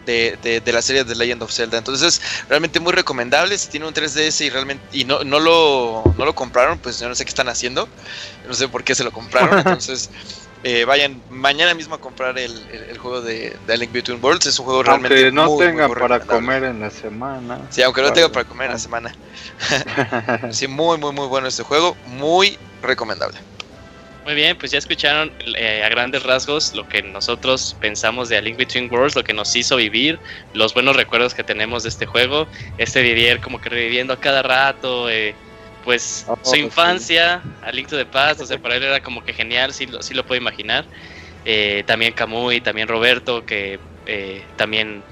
de, 0.06 0.38
de, 0.42 0.60
de 0.62 0.72
la 0.72 0.80
serie 0.80 1.04
de 1.04 1.14
Legend 1.14 1.42
of 1.42 1.52
Zelda. 1.52 1.76
Entonces, 1.76 2.22
realmente 2.48 2.80
muy 2.80 2.94
recomendable. 2.94 3.58
Si 3.58 3.68
tienen 3.68 3.88
un 3.88 3.94
3DS 3.94 4.40
y 4.40 4.48
realmente 4.48 4.82
y 4.90 5.04
no, 5.04 5.22
no, 5.22 5.38
lo, 5.38 6.14
no 6.16 6.24
lo 6.24 6.34
compraron, 6.34 6.78
pues 6.78 6.98
yo 6.98 7.10
no 7.10 7.14
sé 7.14 7.26
qué 7.26 7.28
están 7.28 7.50
haciendo. 7.50 7.86
No 8.48 8.54
sé 8.54 8.68
por 8.68 8.84
qué 8.84 8.94
se 8.94 9.04
lo 9.04 9.12
compraron. 9.12 9.58
Entonces, 9.66 10.08
eh, 10.68 10.84
vayan 10.84 11.22
mañana 11.30 11.74
mismo 11.74 11.94
a 11.94 12.00
comprar 12.00 12.36
el, 12.36 12.50
el, 12.72 12.82
el 12.90 12.98
juego 12.98 13.20
de, 13.20 13.56
de 13.68 13.78
Link 13.78 13.92
Between 13.92 14.18
Worlds. 14.20 14.46
Es 14.46 14.58
un 14.58 14.64
juego 14.64 14.80
Aunque 14.80 15.08
realmente 15.08 15.30
no 15.30 15.44
muy, 15.46 15.64
tengan 15.64 15.86
muy 15.86 15.96
para 15.96 16.18
comer 16.18 16.64
en 16.64 16.80
la 16.80 16.90
semana. 16.90 17.60
Sí, 17.70 17.82
aunque 17.82 18.00
no 18.00 18.08
Vale. 18.08 18.20
tenga 18.20 18.32
para 18.32 18.48
comer 18.48 18.66
en 18.66 18.72
la 18.72 18.78
semana. 18.80 19.14
Sí, 20.50 20.66
muy, 20.66 20.98
muy, 20.98 21.12
muy 21.12 21.28
bueno 21.28 21.46
este 21.46 21.62
juego. 21.62 21.96
Muy 22.06 22.58
recomendable. 22.82 23.38
Muy 24.24 24.34
bien, 24.34 24.58
pues 24.58 24.72
ya 24.72 24.78
escucharon 24.78 25.30
eh, 25.56 25.84
a 25.84 25.88
grandes 25.88 26.24
rasgos 26.24 26.74
lo 26.74 26.88
que 26.88 27.00
nosotros 27.00 27.76
pensamos 27.80 28.28
de 28.28 28.36
A 28.36 28.40
Link 28.40 28.56
Between 28.56 28.92
Worlds, 28.92 29.14
lo 29.14 29.22
que 29.22 29.32
nos 29.32 29.54
hizo 29.54 29.76
vivir, 29.76 30.18
los 30.52 30.74
buenos 30.74 30.96
recuerdos 30.96 31.32
que 31.32 31.44
tenemos 31.44 31.84
de 31.84 31.90
este 31.90 32.06
juego. 32.06 32.48
Este 32.76 33.02
Didier 33.02 33.40
como 33.40 33.60
que 33.60 33.68
reviviendo 33.68 34.12
a 34.12 34.16
cada 34.18 34.42
rato, 34.42 35.08
eh, 35.08 35.36
pues 35.86 36.24
Oh, 36.28 36.36
su 36.42 36.56
sí. 36.56 36.60
infancia, 36.62 37.40
A 37.62 37.70
Link 37.70 37.88
to 37.88 37.96
the 37.96 38.04
Past, 38.04 38.40
o 38.40 38.46
sea, 38.46 38.58
para 38.58 38.74
él 38.74 38.82
era 38.82 39.00
como 39.00 39.24
que 39.24 39.32
genial, 39.32 39.72
sí, 39.72 39.86
lo- 39.86 40.02
sí 40.02 40.12
lo 40.14 40.26
puedo 40.26 40.38
imaginar. 40.40 40.84
Eh, 41.44 41.84
también 41.86 42.12
Kamui, 42.12 42.60
también 42.60 42.88
Roberto, 42.88 43.46
que 43.46 43.78
eh, 44.04 44.44
también 44.56 45.02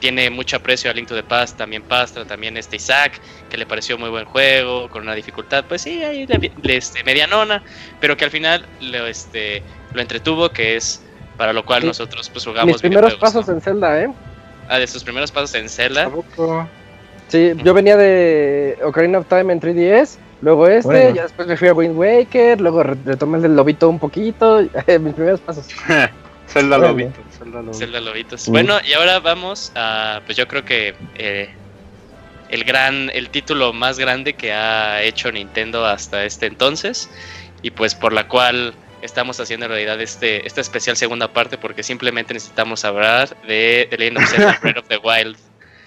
tiene 0.00 0.28
mucho 0.30 0.56
aprecio 0.56 0.90
a 0.90 0.94
Link 0.94 1.06
to 1.08 1.14
the 1.14 1.22
Past, 1.22 1.56
también 1.56 1.82
Pastra, 1.82 2.24
también 2.24 2.56
este 2.56 2.74
Isaac, 2.76 3.20
que 3.48 3.56
le 3.56 3.66
pareció 3.66 3.96
muy 3.96 4.10
buen 4.10 4.24
juego, 4.24 4.88
con 4.90 5.02
una 5.02 5.14
dificultad, 5.14 5.64
pues 5.68 5.82
sí, 5.82 6.02
ahí 6.04 6.26
le- 6.26 6.50
le- 6.60 6.76
este, 6.76 7.02
medianona, 7.04 7.62
pero 8.00 8.16
que 8.16 8.24
al 8.24 8.30
final 8.32 8.66
lo, 8.80 9.06
este, 9.06 9.62
lo 9.94 10.00
entretuvo, 10.02 10.50
que 10.50 10.74
es 10.76 11.02
para 11.36 11.52
lo 11.52 11.64
cual 11.64 11.82
Sí. 11.82 11.86
nosotros 11.86 12.28
pues 12.30 12.44
jugamos 12.44 12.74
Mis 12.74 12.80
primeros 12.82 13.14
pasos 13.14 13.46
¿no? 13.46 13.54
en 13.54 13.60
Zelda, 13.60 14.00
¿eh? 14.02 14.08
Ah, 14.68 14.78
de 14.80 14.86
sus 14.88 15.04
primeros 15.04 15.30
pasos 15.30 15.54
en 15.54 15.66
¿A 15.66 15.68
Zelda. 15.68 16.10
Sí, 17.28 17.52
yo 17.64 17.74
venía 17.74 17.96
de 17.96 18.78
Ocarina 18.84 19.18
of 19.18 19.26
Time 19.28 19.52
en 19.52 19.60
3DS, 19.60 20.16
luego 20.42 20.68
este, 20.68 20.86
Bueno. 20.88 21.14
ya 21.16 21.22
después 21.24 21.48
me 21.48 21.56
fui 21.56 21.68
a 21.68 21.72
Wind 21.74 21.96
Waker, 21.96 22.60
luego 22.60 22.82
re- 22.84 22.96
retomé 23.04 23.36
el 23.38 23.42
del 23.42 23.56
lobito 23.56 23.88
un 23.88 23.98
poquito, 23.98 24.60
mis 25.00 25.14
primeros 25.14 25.40
pasos. 25.40 25.66
Zelda 26.48 26.78
Bueno. 26.78 26.92
Lobito. 26.92 27.20
Zelda 27.36 27.58
Lobito. 27.62 27.78
Zelda 27.78 28.00
Lobitos. 28.00 28.48
Bueno, 28.48 28.74
y 28.88 28.92
ahora 28.92 29.18
vamos 29.18 29.72
a, 29.74 30.20
pues 30.24 30.36
yo 30.38 30.46
creo 30.46 30.64
que 30.64 30.94
eh, 31.16 31.50
el 32.48 32.62
gran, 32.62 33.10
el 33.12 33.28
título 33.30 33.72
más 33.72 33.98
grande 33.98 34.34
que 34.34 34.52
ha 34.52 35.02
hecho 35.02 35.32
Nintendo 35.32 35.84
hasta 35.84 36.24
este 36.24 36.46
entonces, 36.46 37.10
y 37.62 37.72
pues 37.72 37.96
por 37.96 38.12
la 38.12 38.28
cual 38.28 38.74
estamos 39.02 39.40
haciendo 39.40 39.66
en 39.66 39.72
realidad 39.72 40.00
este, 40.00 40.46
esta 40.46 40.60
especial 40.60 40.96
segunda 40.96 41.32
parte, 41.32 41.58
porque 41.58 41.82
simplemente 41.82 42.34
necesitamos 42.34 42.84
hablar 42.84 43.36
de 43.48 43.88
The 43.90 43.98
Legend 43.98 44.18
of 44.18 44.30
Zelda 44.30 44.58
Breath 44.62 44.78
of 44.78 44.86
the 44.86 44.98
Wild. 44.98 45.36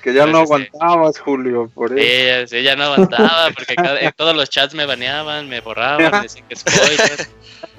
Que 0.02 0.14
ya 0.14 0.26
no 0.26 0.40
aguantabas, 0.40 1.20
Julio, 1.20 1.70
por 1.74 1.92
eso. 1.98 2.02
Ella, 2.02 2.46
ella 2.58 2.76
no 2.76 2.84
aguantaba 2.86 3.50
porque 3.54 3.76
cada- 3.76 4.00
en 4.00 4.12
todos 4.14 4.36
los 4.36 4.50
chats 4.50 4.74
me 4.74 4.86
baneaban, 4.86 5.50
me 5.50 5.60
borraban, 5.60 6.12
me 6.12 6.22
decían 6.22 6.46
que 6.48 6.56
spoilers. 6.56 7.30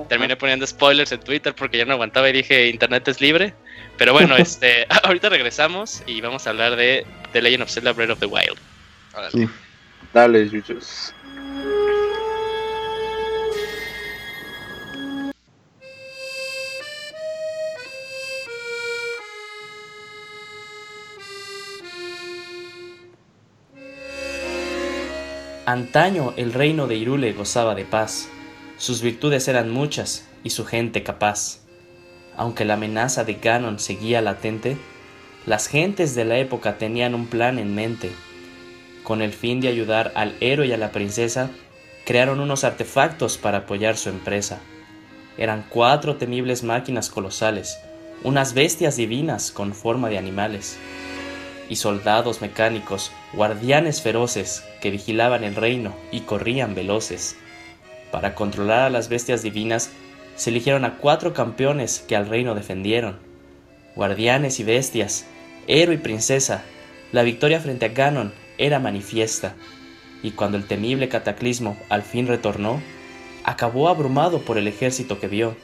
Terminé 0.08 0.36
poniendo 0.36 0.66
spoilers 0.66 1.12
en 1.12 1.20
Twitter 1.20 1.54
porque 1.54 1.78
ya 1.78 1.84
no 1.86 1.94
aguantaba 1.94 2.28
y 2.28 2.32
dije 2.32 2.68
internet 2.68 3.08
es 3.08 3.20
libre. 3.20 3.54
Pero 3.96 4.12
bueno, 4.12 4.36
este, 4.38 4.86
ahorita 5.04 5.28
regresamos 5.30 6.02
y 6.06 6.20
vamos 6.20 6.46
a 6.46 6.50
hablar 6.50 6.76
de 6.76 7.06
The 7.32 7.40
Legend 7.42 7.62
of 7.62 7.70
Zelda 7.70 7.92
Breath 7.92 8.10
of 8.10 8.18
the 8.20 8.26
Wild. 8.26 8.58
Órale. 9.14 9.48
Dale, 10.12 10.48
Yuyos. 10.48 11.14
Antaño 25.70 26.34
el 26.36 26.52
reino 26.52 26.88
de 26.88 26.96
Irule 26.96 27.32
gozaba 27.32 27.76
de 27.76 27.84
paz, 27.84 28.28
sus 28.76 29.02
virtudes 29.02 29.46
eran 29.46 29.70
muchas 29.70 30.26
y 30.42 30.50
su 30.50 30.66
gente 30.66 31.04
capaz. 31.04 31.60
Aunque 32.36 32.64
la 32.64 32.74
amenaza 32.74 33.22
de 33.22 33.34
Ganon 33.34 33.78
seguía 33.78 34.20
latente, 34.20 34.76
las 35.46 35.68
gentes 35.68 36.16
de 36.16 36.24
la 36.24 36.38
época 36.38 36.76
tenían 36.76 37.14
un 37.14 37.28
plan 37.28 37.60
en 37.60 37.72
mente. 37.72 38.10
Con 39.04 39.22
el 39.22 39.32
fin 39.32 39.60
de 39.60 39.68
ayudar 39.68 40.10
al 40.16 40.34
héroe 40.40 40.66
y 40.66 40.72
a 40.72 40.76
la 40.76 40.90
princesa, 40.90 41.50
crearon 42.04 42.40
unos 42.40 42.64
artefactos 42.64 43.38
para 43.38 43.58
apoyar 43.58 43.96
su 43.96 44.08
empresa. 44.08 44.58
Eran 45.38 45.64
cuatro 45.68 46.16
temibles 46.16 46.64
máquinas 46.64 47.10
colosales, 47.10 47.78
unas 48.24 48.54
bestias 48.54 48.96
divinas 48.96 49.52
con 49.52 49.72
forma 49.72 50.08
de 50.08 50.18
animales 50.18 50.80
y 51.70 51.76
soldados 51.76 52.42
mecánicos, 52.42 53.12
guardianes 53.32 54.02
feroces 54.02 54.64
que 54.82 54.90
vigilaban 54.90 55.44
el 55.44 55.54
reino 55.54 55.94
y 56.10 56.20
corrían 56.20 56.74
veloces. 56.74 57.36
Para 58.10 58.34
controlar 58.34 58.82
a 58.82 58.90
las 58.90 59.08
bestias 59.08 59.42
divinas, 59.42 59.90
se 60.34 60.50
eligieron 60.50 60.84
a 60.84 60.98
cuatro 60.98 61.32
campeones 61.32 62.04
que 62.06 62.16
al 62.16 62.28
reino 62.28 62.56
defendieron. 62.56 63.18
Guardianes 63.94 64.58
y 64.58 64.64
bestias, 64.64 65.26
héroe 65.68 65.94
y 65.94 65.98
princesa, 65.98 66.64
la 67.12 67.22
victoria 67.22 67.60
frente 67.60 67.86
a 67.86 67.90
Ganon 67.90 68.32
era 68.58 68.80
manifiesta, 68.80 69.54
y 70.24 70.32
cuando 70.32 70.56
el 70.56 70.66
temible 70.66 71.08
cataclismo 71.08 71.76
al 71.88 72.02
fin 72.02 72.26
retornó, 72.26 72.82
acabó 73.44 73.88
abrumado 73.88 74.40
por 74.40 74.58
el 74.58 74.66
ejército 74.66 75.20
que 75.20 75.28
vio. 75.28 75.56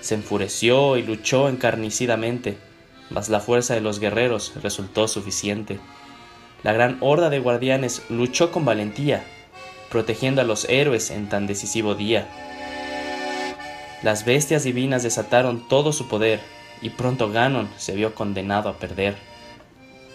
Se 0.00 0.14
enfureció 0.14 0.98
y 0.98 1.02
luchó 1.02 1.48
encarnicidamente, 1.48 2.58
mas 3.10 3.28
la 3.28 3.40
fuerza 3.40 3.74
de 3.74 3.80
los 3.80 3.98
guerreros 3.98 4.52
resultó 4.62 5.08
suficiente. 5.08 5.78
La 6.62 6.72
gran 6.72 6.98
horda 7.00 7.30
de 7.30 7.40
guardianes 7.40 8.02
luchó 8.08 8.50
con 8.52 8.64
valentía, 8.64 9.24
protegiendo 9.90 10.40
a 10.40 10.44
los 10.44 10.68
héroes 10.68 11.10
en 11.10 11.28
tan 11.28 11.46
decisivo 11.46 11.94
día. 11.94 12.28
Las 14.02 14.24
bestias 14.24 14.64
divinas 14.64 15.02
desataron 15.02 15.68
todo 15.68 15.92
su 15.92 16.08
poder, 16.08 16.40
y 16.80 16.90
pronto 16.90 17.30
Ganon 17.30 17.68
se 17.76 17.94
vio 17.94 18.14
condenado 18.14 18.68
a 18.68 18.78
perder. 18.78 19.16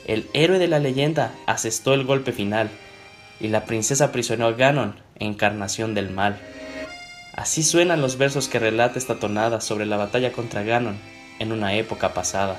El 0.08 0.28
héroe 0.34 0.60
de 0.60 0.68
la 0.68 0.80
leyenda 0.80 1.34
asestó 1.46 1.94
el 1.94 2.06
golpe 2.06 2.32
final, 2.32 2.70
y 3.40 3.50
la 3.50 3.66
princesa 3.66 4.06
aprisionó 4.06 4.48
a 4.48 4.54
Ganon, 4.54 4.96
encarnación 5.20 5.94
del 5.94 6.10
mal. 6.10 6.40
Así 7.34 7.64
suenan 7.64 8.02
los 8.02 8.18
versos 8.18 8.48
que 8.48 8.60
relata 8.60 8.98
esta 8.98 9.20
tonada 9.20 9.60
sobre 9.62 9.86
la 9.86 9.98
batalla 9.98 10.32
contra 10.32 10.64
Ganon 10.64 10.98
en 11.40 11.52
una 11.52 11.74
época 11.74 12.14
pasada. 12.14 12.58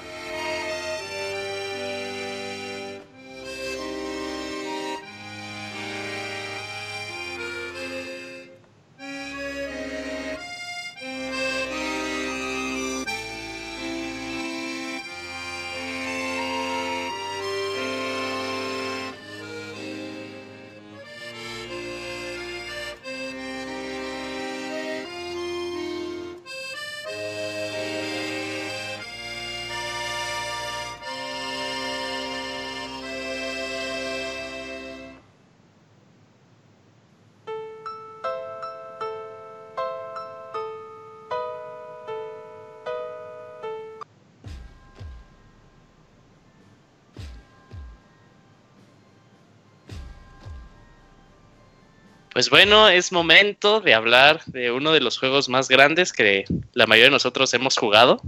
Pues 52.37 52.51
bueno, 52.51 52.91
es 52.91 53.13
momento 53.13 53.81
de 53.81 53.95
hablar 53.95 54.45
de 54.45 54.71
uno 54.71 54.93
de 54.93 55.01
los 55.01 55.19
juegos 55.19 55.49
más 55.49 55.69
grandes 55.69 56.13
que 56.13 56.45
la 56.75 56.87
mayoría 56.87 57.07
de 57.07 57.13
nosotros 57.13 57.55
hemos 57.55 57.79
jugado. 57.79 58.21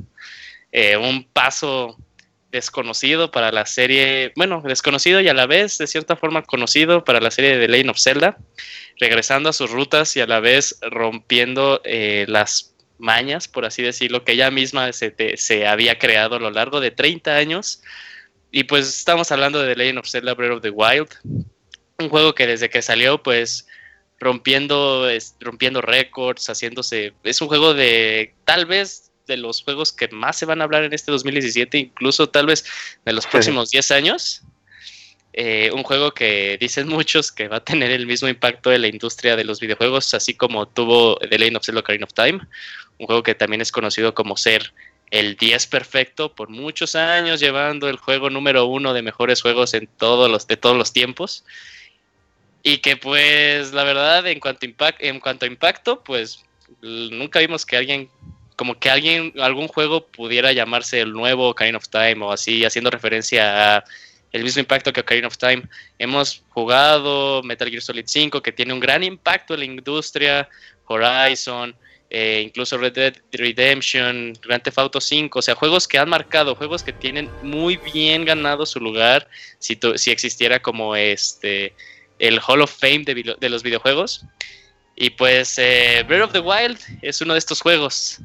Eh, 0.72 0.96
un 0.96 1.24
paso 1.24 1.94
desconocido 2.50 3.30
para 3.30 3.52
la 3.52 3.66
serie, 3.66 4.32
bueno, 4.34 4.62
desconocido 4.64 5.20
y 5.20 5.28
a 5.28 5.34
la 5.34 5.44
vez 5.44 5.76
de 5.76 5.86
cierta 5.86 6.16
forma 6.16 6.40
conocido 6.42 7.04
para 7.04 7.20
la 7.20 7.30
serie 7.30 7.58
de 7.58 7.66
The 7.66 7.70
Legend 7.70 7.90
of 7.90 7.98
Zelda, 8.00 8.38
regresando 8.98 9.50
a 9.50 9.52
sus 9.52 9.70
rutas 9.70 10.16
y 10.16 10.20
a 10.22 10.26
la 10.26 10.40
vez 10.40 10.78
rompiendo 10.80 11.82
eh, 11.84 12.24
las 12.28 12.74
mañas, 12.96 13.46
por 13.46 13.66
así 13.66 13.82
decirlo, 13.82 14.24
que 14.24 14.32
ella 14.32 14.50
misma 14.50 14.90
se, 14.94 15.10
te- 15.10 15.36
se 15.36 15.66
había 15.66 15.98
creado 15.98 16.36
a 16.36 16.40
lo 16.40 16.50
largo 16.50 16.80
de 16.80 16.92
30 16.92 17.36
años. 17.36 17.82
Y 18.50 18.64
pues 18.64 18.88
estamos 18.88 19.30
hablando 19.32 19.60
de 19.60 19.74
The 19.74 19.76
Legend 19.76 19.98
of 19.98 20.08
Zelda 20.08 20.32
Breath 20.32 20.52
of 20.52 20.62
the 20.62 20.70
Wild, 20.70 21.08
un 21.98 22.08
juego 22.08 22.34
que 22.34 22.46
desde 22.46 22.70
que 22.70 22.80
salió, 22.80 23.22
pues 23.22 23.67
rompiendo, 24.20 25.08
es- 25.08 25.36
rompiendo 25.40 25.80
récords, 25.80 26.48
haciéndose. 26.48 27.12
Es 27.24 27.40
un 27.40 27.48
juego 27.48 27.74
de 27.74 28.34
tal 28.44 28.66
vez 28.66 29.10
de 29.26 29.36
los 29.36 29.62
juegos 29.62 29.92
que 29.92 30.08
más 30.08 30.36
se 30.38 30.46
van 30.46 30.60
a 30.60 30.64
hablar 30.64 30.84
en 30.84 30.92
este 30.92 31.12
2017, 31.12 31.78
incluso 31.78 32.28
tal 32.30 32.46
vez 32.46 32.64
de 33.04 33.12
los 33.12 33.26
próximos 33.26 33.70
10 33.70 33.90
años. 33.90 34.42
Eh, 35.34 35.70
un 35.72 35.82
juego 35.84 36.12
que 36.12 36.56
dicen 36.60 36.88
muchos 36.88 37.30
que 37.30 37.46
va 37.48 37.58
a 37.58 37.64
tener 37.64 37.90
el 37.90 38.06
mismo 38.06 38.28
impacto 38.28 38.72
en 38.72 38.82
la 38.82 38.88
industria 38.88 39.36
de 39.36 39.44
los 39.44 39.60
videojuegos, 39.60 40.12
así 40.14 40.34
como 40.34 40.66
tuvo 40.66 41.16
The 41.16 41.38
Legend 41.38 41.58
of 41.58 41.64
Zelda 41.66 41.80
Ocarina 41.80 42.04
of 42.06 42.14
Time, 42.14 42.40
un 42.98 43.06
juego 43.06 43.22
que 43.22 43.34
también 43.34 43.60
es 43.60 43.70
conocido 43.70 44.14
como 44.14 44.36
ser 44.36 44.72
el 45.10 45.36
10 45.36 45.66
perfecto 45.68 46.34
por 46.34 46.48
muchos 46.48 46.94
años, 46.94 47.40
llevando 47.40 47.88
el 47.88 47.96
juego 47.96 48.30
número 48.30 48.66
uno 48.66 48.92
de 48.92 49.02
mejores 49.02 49.40
juegos 49.40 49.74
en 49.74 49.86
todos 49.86 50.30
los, 50.30 50.46
de 50.46 50.56
todos 50.56 50.76
los 50.76 50.92
tiempos. 50.92 51.44
Y 52.62 52.78
que 52.78 52.96
pues 52.96 53.72
la 53.72 53.84
verdad 53.84 54.26
en 54.26 54.40
cuanto, 54.40 54.66
impact, 54.66 55.02
en 55.02 55.20
cuanto 55.20 55.44
a 55.44 55.48
impacto, 55.48 56.02
pues 56.02 56.44
nunca 56.80 57.38
vimos 57.40 57.64
que 57.64 57.76
alguien, 57.76 58.08
como 58.56 58.78
que 58.78 58.90
alguien, 58.90 59.32
algún 59.40 59.68
juego 59.68 60.06
pudiera 60.06 60.52
llamarse 60.52 61.00
el 61.00 61.12
nuevo 61.12 61.48
Ocarina 61.48 61.78
of 61.78 61.88
Time 61.88 62.24
o 62.24 62.32
así, 62.32 62.64
haciendo 62.64 62.90
referencia 62.90 63.76
a 63.76 63.84
el 64.32 64.42
mismo 64.42 64.60
impacto 64.60 64.92
que 64.92 65.00
Ocarina 65.00 65.28
of 65.28 65.38
Time. 65.38 65.62
Hemos 65.98 66.42
jugado 66.50 67.42
Metal 67.42 67.68
Gear 67.68 67.82
Solid 67.82 68.04
5, 68.06 68.42
que 68.42 68.52
tiene 68.52 68.72
un 68.72 68.80
gran 68.80 69.02
impacto 69.02 69.54
en 69.54 69.60
la 69.60 69.66
industria, 69.66 70.48
Horizon, 70.86 71.74
eh, 72.10 72.42
incluso 72.44 72.78
Red 72.78 72.92
Dead 72.94 73.14
Redemption, 73.32 74.32
Grand 74.42 74.62
Theft 74.62 74.78
Auto 74.78 75.00
5, 75.00 75.38
o 75.38 75.42
sea, 75.42 75.54
juegos 75.54 75.86
que 75.86 75.98
han 75.98 76.08
marcado, 76.08 76.54
juegos 76.54 76.82
que 76.82 76.92
tienen 76.92 77.30
muy 77.42 77.76
bien 77.76 78.24
ganado 78.24 78.64
su 78.64 78.80
lugar 78.80 79.28
si, 79.58 79.78
si 79.96 80.10
existiera 80.10 80.60
como 80.60 80.96
este 80.96 81.74
el 82.18 82.40
Hall 82.40 82.62
of 82.62 82.74
Fame 82.76 83.04
de, 83.04 83.48
los 83.48 83.62
videojuegos. 83.62 84.24
Y 84.96 85.10
pues 85.10 85.58
eh, 85.58 86.04
Breath 86.06 86.24
of 86.24 86.32
the 86.32 86.40
Wild 86.40 86.78
es 87.02 87.20
uno 87.20 87.34
de 87.34 87.38
estos 87.38 87.60
juegos. 87.60 88.20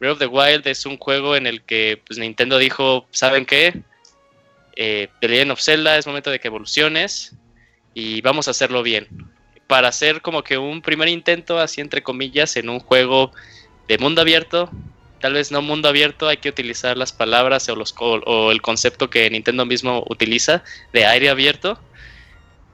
Breath 0.00 0.14
of 0.14 0.18
the 0.18 0.26
Wild 0.26 0.66
es 0.66 0.86
un 0.86 0.96
juego 0.98 1.36
en 1.36 1.46
el 1.46 1.62
que 1.62 2.02
pues, 2.06 2.18
Nintendo 2.18 2.58
dijo, 2.58 3.06
¿saben 3.10 3.46
qué? 3.46 3.82
Eh, 4.76 5.08
The 5.20 5.28
Legend 5.28 5.52
of 5.52 5.60
Zelda 5.60 5.96
es 5.98 6.06
momento 6.06 6.30
de 6.30 6.38
que 6.38 6.48
evoluciones 6.48 7.34
y 7.94 8.20
vamos 8.20 8.46
a 8.48 8.52
hacerlo 8.52 8.82
bien 8.82 9.08
para 9.68 9.88
hacer 9.88 10.22
como 10.22 10.42
que 10.42 10.58
un 10.58 10.82
primer 10.82 11.08
intento, 11.08 11.60
así 11.60 11.80
entre 11.80 12.02
comillas, 12.02 12.56
en 12.56 12.68
un 12.68 12.80
juego 12.80 13.30
de 13.86 13.98
mundo 13.98 14.22
abierto. 14.22 14.70
Tal 15.20 15.34
vez 15.34 15.52
no 15.52 15.62
mundo 15.62 15.88
abierto, 15.88 16.26
hay 16.26 16.38
que 16.38 16.48
utilizar 16.48 16.96
las 16.96 17.12
palabras 17.12 17.68
o, 17.68 17.76
los, 17.76 17.94
o 17.98 18.50
el 18.50 18.62
concepto 18.62 19.10
que 19.10 19.28
Nintendo 19.30 19.66
mismo 19.66 20.04
utiliza 20.08 20.64
de 20.92 21.04
aire 21.04 21.28
abierto. 21.28 21.78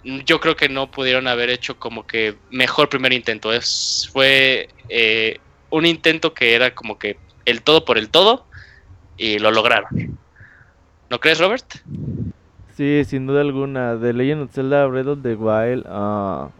Yo 0.04 0.40
creo 0.40 0.56
que 0.56 0.68
no 0.68 0.90
pudieron 0.90 1.26
haber 1.28 1.50
hecho 1.50 1.78
como 1.78 2.06
que 2.06 2.36
mejor 2.50 2.88
primer 2.88 3.12
intento. 3.12 3.52
Es, 3.52 4.08
fue 4.12 4.68
eh, 4.88 5.38
un 5.70 5.86
intento 5.86 6.34
que 6.34 6.54
era 6.54 6.74
como 6.74 6.98
que 6.98 7.16
el 7.44 7.62
todo 7.62 7.84
por 7.84 7.98
el 7.98 8.10
todo 8.10 8.46
y 9.16 9.38
lo 9.38 9.50
lograron. 9.50 10.18
¿No 11.10 11.20
crees, 11.20 11.38
Robert? 11.38 11.64
Sí, 12.76 13.04
sin 13.04 13.26
duda 13.26 13.40
alguna. 13.40 13.98
The 14.00 14.12
Legend 14.12 14.42
of 14.42 14.52
Zelda 14.52 14.86
Breath 14.86 15.06
of 15.06 15.22
the 15.22 15.34
Wild. 15.34 15.86
Uh, 15.86 16.50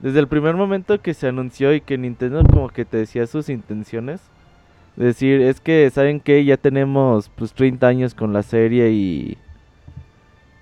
desde 0.00 0.20
el 0.20 0.28
primer 0.28 0.54
momento 0.54 1.00
que 1.00 1.14
se 1.14 1.28
anunció 1.28 1.74
y 1.74 1.80
que 1.80 1.98
Nintendo 1.98 2.42
como 2.44 2.68
que 2.68 2.84
te 2.84 2.98
decía 2.98 3.26
sus 3.26 3.48
intenciones, 3.48 4.20
decir, 4.96 5.40
es 5.40 5.60
que, 5.60 5.90
¿saben 5.90 6.20
que 6.20 6.44
Ya 6.44 6.56
tenemos 6.56 7.30
pues 7.34 7.52
30 7.52 7.86
años 7.86 8.14
con 8.14 8.32
la 8.32 8.42
serie 8.42 8.90
y 8.90 9.38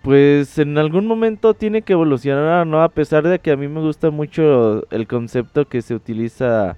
pues 0.03 0.59
en 0.59 0.79
algún 0.79 1.07
momento 1.07 1.55
tiene 1.55 1.83
que 1.83 1.93
evolucionar, 1.93 2.67
¿no? 2.67 2.83
A 2.83 2.89
pesar 2.89 3.23
de 3.27 3.39
que 3.39 3.53
a 3.53 3.57
mí 3.57 3.69
me 3.69 3.81
gusta 3.81 4.11
mucho 4.11 4.87
el 4.91 5.07
concepto 5.07 5.69
que 5.69 5.83
se 5.83 5.95
utiliza, 5.95 6.77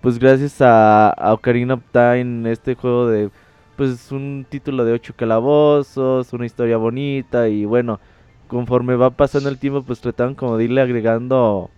pues 0.00 0.18
gracias 0.18 0.60
a, 0.60 1.10
a 1.10 1.32
Ocarina 1.34 1.74
of 1.74 1.82
Time, 1.92 2.50
este 2.50 2.74
juego 2.74 3.08
de, 3.08 3.30
pues 3.76 4.10
un 4.10 4.44
título 4.48 4.84
de 4.84 4.92
ocho 4.92 5.14
calabozos, 5.16 6.32
una 6.32 6.46
historia 6.46 6.76
bonita 6.78 7.48
y 7.48 7.64
bueno, 7.64 8.00
conforme 8.48 8.96
va 8.96 9.10
pasando 9.10 9.48
el 9.48 9.58
tiempo, 9.58 9.82
pues 9.82 10.00
trataron 10.00 10.34
como 10.34 10.56
de 10.56 10.64
irle 10.64 10.80
agregando 10.80 11.70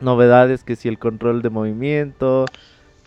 novedades, 0.00 0.64
que 0.64 0.76
si 0.76 0.88
el 0.88 0.98
control 0.98 1.42
de 1.42 1.50
movimiento, 1.50 2.46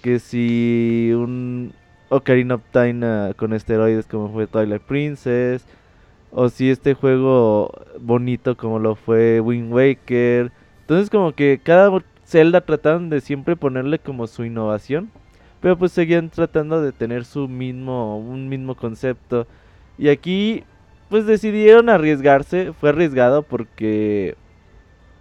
que 0.01 0.19
si 0.19 1.11
un 1.14 1.73
Ocarina 2.09 2.56
of 2.56 2.61
Time 2.72 3.06
ah, 3.06 3.33
con 3.35 3.53
esteroides 3.53 4.06
como 4.06 4.31
fue 4.31 4.48
Twilight 4.48 4.81
Princess, 4.83 5.65
o 6.32 6.50
si 6.50 6.69
este 6.69 6.93
juego 6.93 7.72
bonito 8.00 8.56
como 8.56 8.80
lo 8.80 8.95
fue 8.95 9.40
Wind 9.42 9.72
Waker. 9.72 10.51
Entonces 10.82 11.10
como 11.10 11.34
que 11.34 11.60
cada 11.64 11.92
Zelda 12.26 12.61
trataron 12.61 13.10
de 13.10 13.22
siempre 13.22 13.56
ponerle 13.56 14.00
como 14.00 14.27
su 14.27 14.45
innovación, 14.45 15.11
pero 15.60 15.77
pues 15.77 15.92
seguían 15.92 16.30
tratando 16.30 16.82
de 16.82 16.92
tener 16.92 17.26
su 17.26 17.48
mismo 17.48 18.18
un 18.18 18.50
mismo 18.50 18.76
concepto. 18.76 19.48
Y 19.98 20.10
aquí 20.10 20.64
pues 21.10 21.26
decidieron 21.26 21.90
arriesgarse, 21.90 22.74
fue 22.74 22.90
arriesgado 22.90 23.43
porque 23.43 24.35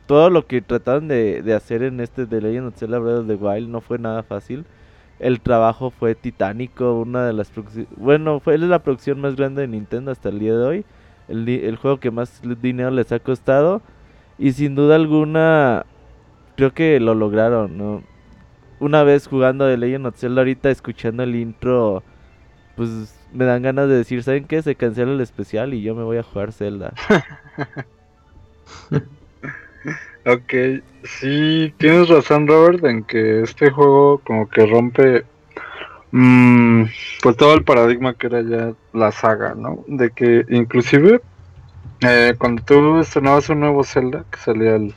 todo 0.06 0.30
lo 0.30 0.46
que 0.46 0.62
trataron 0.62 1.08
de, 1.08 1.42
hacer 1.54 1.82
en 1.82 2.00
este 2.00 2.26
The 2.26 2.40
Legend 2.40 2.68
of 2.68 2.76
Zelda 2.76 2.98
Breath 2.98 3.20
of 3.20 3.26
the 3.26 3.34
Wild 3.34 3.68
no 3.68 3.80
fue 3.80 3.98
nada 3.98 4.22
fácil. 4.22 4.64
El 5.18 5.40
trabajo 5.40 5.90
fue 5.90 6.14
titánico, 6.14 6.94
una 6.94 7.26
de 7.26 7.32
las 7.32 7.52
bueno, 7.96 8.40
fue 8.40 8.56
la 8.58 8.78
producción 8.80 9.20
más 9.20 9.36
grande 9.36 9.62
de 9.62 9.68
Nintendo 9.68 10.10
hasta 10.10 10.30
el 10.30 10.38
día 10.38 10.56
de 10.56 10.64
hoy. 10.64 10.84
El, 11.30 11.48
el 11.48 11.76
juego 11.76 12.00
que 12.00 12.10
más 12.10 12.40
dinero 12.60 12.90
les 12.90 13.12
ha 13.12 13.18
costado 13.18 13.82
y 14.38 14.52
sin 14.52 14.74
duda 14.74 14.96
alguna 14.96 15.86
creo 16.56 16.74
que 16.74 17.00
lo 17.00 17.14
lograron, 17.14 17.78
¿no? 17.78 18.02
Una 18.80 19.02
vez 19.04 19.26
jugando 19.26 19.66
The 19.66 19.76
Legend 19.76 20.06
of 20.06 20.16
Zelda 20.16 20.40
ahorita 20.40 20.70
escuchando 20.70 21.22
el 21.22 21.34
intro 21.36 22.02
pues 22.76 23.14
me 23.32 23.44
dan 23.44 23.62
ganas 23.62 23.88
de 23.88 23.96
decir, 23.96 24.22
¿saben 24.22 24.44
qué? 24.44 24.62
Se 24.62 24.74
cancela 24.74 25.12
el 25.12 25.20
especial 25.20 25.74
y 25.74 25.82
yo 25.82 25.94
me 25.94 26.02
voy 26.02 26.16
a 26.16 26.22
jugar 26.22 26.52
Zelda. 26.52 26.92
Ok, 30.26 30.52
sí, 31.04 31.72
tienes 31.78 32.08
razón 32.08 32.46
Robert 32.46 32.84
en 32.84 33.04
que 33.04 33.42
este 33.42 33.70
juego 33.70 34.18
como 34.18 34.48
que 34.50 34.66
rompe 34.66 35.24
mmm, 36.12 36.84
pues 37.22 37.36
todo 37.36 37.54
el 37.54 37.64
paradigma 37.64 38.14
que 38.14 38.26
era 38.26 38.42
ya 38.42 38.72
la 38.92 39.12
saga, 39.12 39.54
¿no? 39.54 39.84
De 39.86 40.10
que 40.10 40.44
inclusive 40.48 41.20
eh, 42.02 42.34
cuando 42.38 42.62
tú 42.64 42.98
estrenabas 43.00 43.48
un 43.50 43.60
nuevo 43.60 43.84
Zelda 43.84 44.24
que 44.30 44.38
salía 44.38 44.74
al 44.76 44.94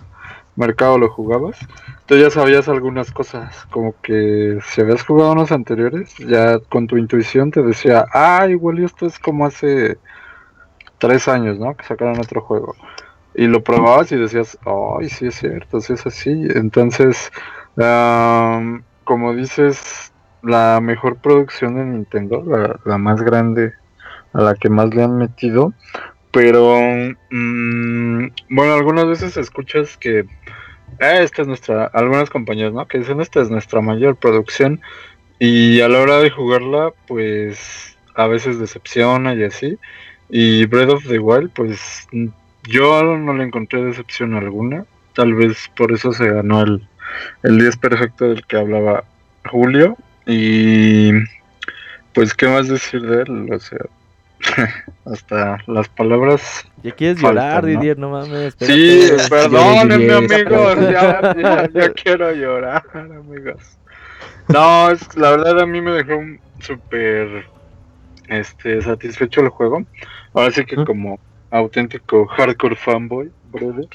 mercado 0.56 0.98
lo 0.98 1.10
jugabas, 1.10 1.58
tú 2.06 2.16
ya 2.16 2.30
sabías 2.30 2.70
algunas 2.70 3.12
cosas, 3.12 3.66
como 3.72 3.96
que 4.02 4.60
si 4.66 4.82
habías 4.82 5.04
jugado 5.04 5.32
unos 5.32 5.52
anteriores, 5.52 6.16
ya 6.18 6.60
con 6.60 6.88
tu 6.88 6.98
intuición 6.98 7.52
te 7.52 7.64
decía, 7.64 8.06
ah, 8.14 8.48
igual 8.50 8.84
esto 8.84 9.08
es 9.08 9.18
como 9.20 9.46
hace 9.46 9.98
tres 11.00 11.28
años, 11.28 11.60
¿no? 11.60 11.76
Que 11.76 11.86
sacaron 11.86 12.20
otro 12.20 12.42
juego 12.42 12.76
y 13.36 13.48
lo 13.48 13.64
probabas 13.64 14.12
y 14.12 14.18
decías, 14.18 14.58
ay, 14.66 15.10
sí 15.10 15.28
es 15.28 15.36
cierto, 15.36 15.82
sí 15.82 15.94
es 15.94 16.06
así. 16.06 16.48
Entonces, 16.56 17.32
como 19.04 19.34
dices, 19.34 20.13
la 20.44 20.80
mejor 20.82 21.18
producción 21.18 21.76
de 21.76 21.86
Nintendo, 21.86 22.44
la, 22.86 22.98
más 22.98 23.22
grande, 23.22 23.74
a 24.34 24.42
la 24.42 24.56
que 24.56 24.70
más 24.70 24.94
le 24.94 25.04
han 25.04 25.18
metido, 25.18 25.74
pero, 26.32 26.78
mm, 27.30 28.28
bueno, 28.50 28.74
algunas 28.74 29.06
veces 29.08 29.38
escuchas 29.38 29.98
que, 29.98 30.20
eh, 30.20 30.26
esta 31.00 31.44
es 31.44 31.48
nuestra, 31.48 31.86
algunas 31.86 32.30
compañías, 32.30 32.74
¿no? 32.74 32.88
Que 32.88 33.00
dicen, 33.00 33.22
esta 33.22 33.42
es 33.42 33.50
nuestra 33.50 33.82
mayor 33.82 34.16
producción, 34.16 34.82
y 35.40 35.82
a 35.82 35.90
la 35.90 36.00
hora 36.00 36.20
de 36.20 36.30
jugarla, 36.30 36.92
pues, 37.08 37.98
a 38.16 38.28
veces 38.28 38.60
decepciona 38.60 39.34
y 39.34 39.44
así. 39.44 39.78
Y 40.30 40.66
Breath 40.66 40.90
of 40.90 41.08
the 41.08 41.20
Wild, 41.20 41.52
pues 41.52 42.08
yo 42.64 43.04
no 43.04 43.34
le 43.34 43.44
encontré 43.44 43.84
decepción 43.84 44.36
alguna. 44.36 44.86
Tal 45.14 45.34
vez 45.34 45.70
por 45.76 45.92
eso 45.92 46.12
se 46.14 46.30
ganó 46.30 46.62
el, 46.62 46.88
el 47.44 47.58
10 47.60 47.78
perfecto 47.78 48.26
del 48.26 48.46
que 48.46 48.58
hablaba 48.58 49.04
Julio. 49.50 49.98
Y 50.26 51.12
pues, 52.14 52.34
¿qué 52.34 52.48
más 52.48 52.68
decir 52.68 53.02
de 53.02 53.24
él? 53.24 53.50
O 53.52 53.60
sea, 53.60 53.80
hasta 55.06 55.58
las 55.68 55.90
palabras. 55.90 56.66
Ya 56.84 56.92
quieres 56.92 57.22
llorar, 57.22 57.66
Didier, 57.66 57.98
no 57.98 58.12
mames. 58.12 58.56
Sí, 58.60 59.10
perdónenme, 59.30 60.14
amigos. 60.14 60.80
Ya, 60.92 61.36
ya, 61.36 61.70
ya, 61.74 61.90
quiero 61.94 62.32
llorar, 62.34 62.84
amigos. 62.94 63.78
No, 64.50 64.92
es, 64.92 65.16
la 65.16 65.32
verdad 65.32 65.62
a 65.62 65.66
mí 65.66 65.80
me 65.80 65.92
dejó 65.92 66.20
súper 66.60 67.46
este, 68.28 68.82
satisfecho 68.82 69.42
el 69.42 69.50
juego. 69.50 69.86
Ahora 70.34 70.52
sí 70.52 70.66
que, 70.66 70.84
como 70.84 71.20
auténtico 71.52 72.26
hardcore 72.28 72.76
fanboy, 72.76 73.32
brother. 73.52 73.88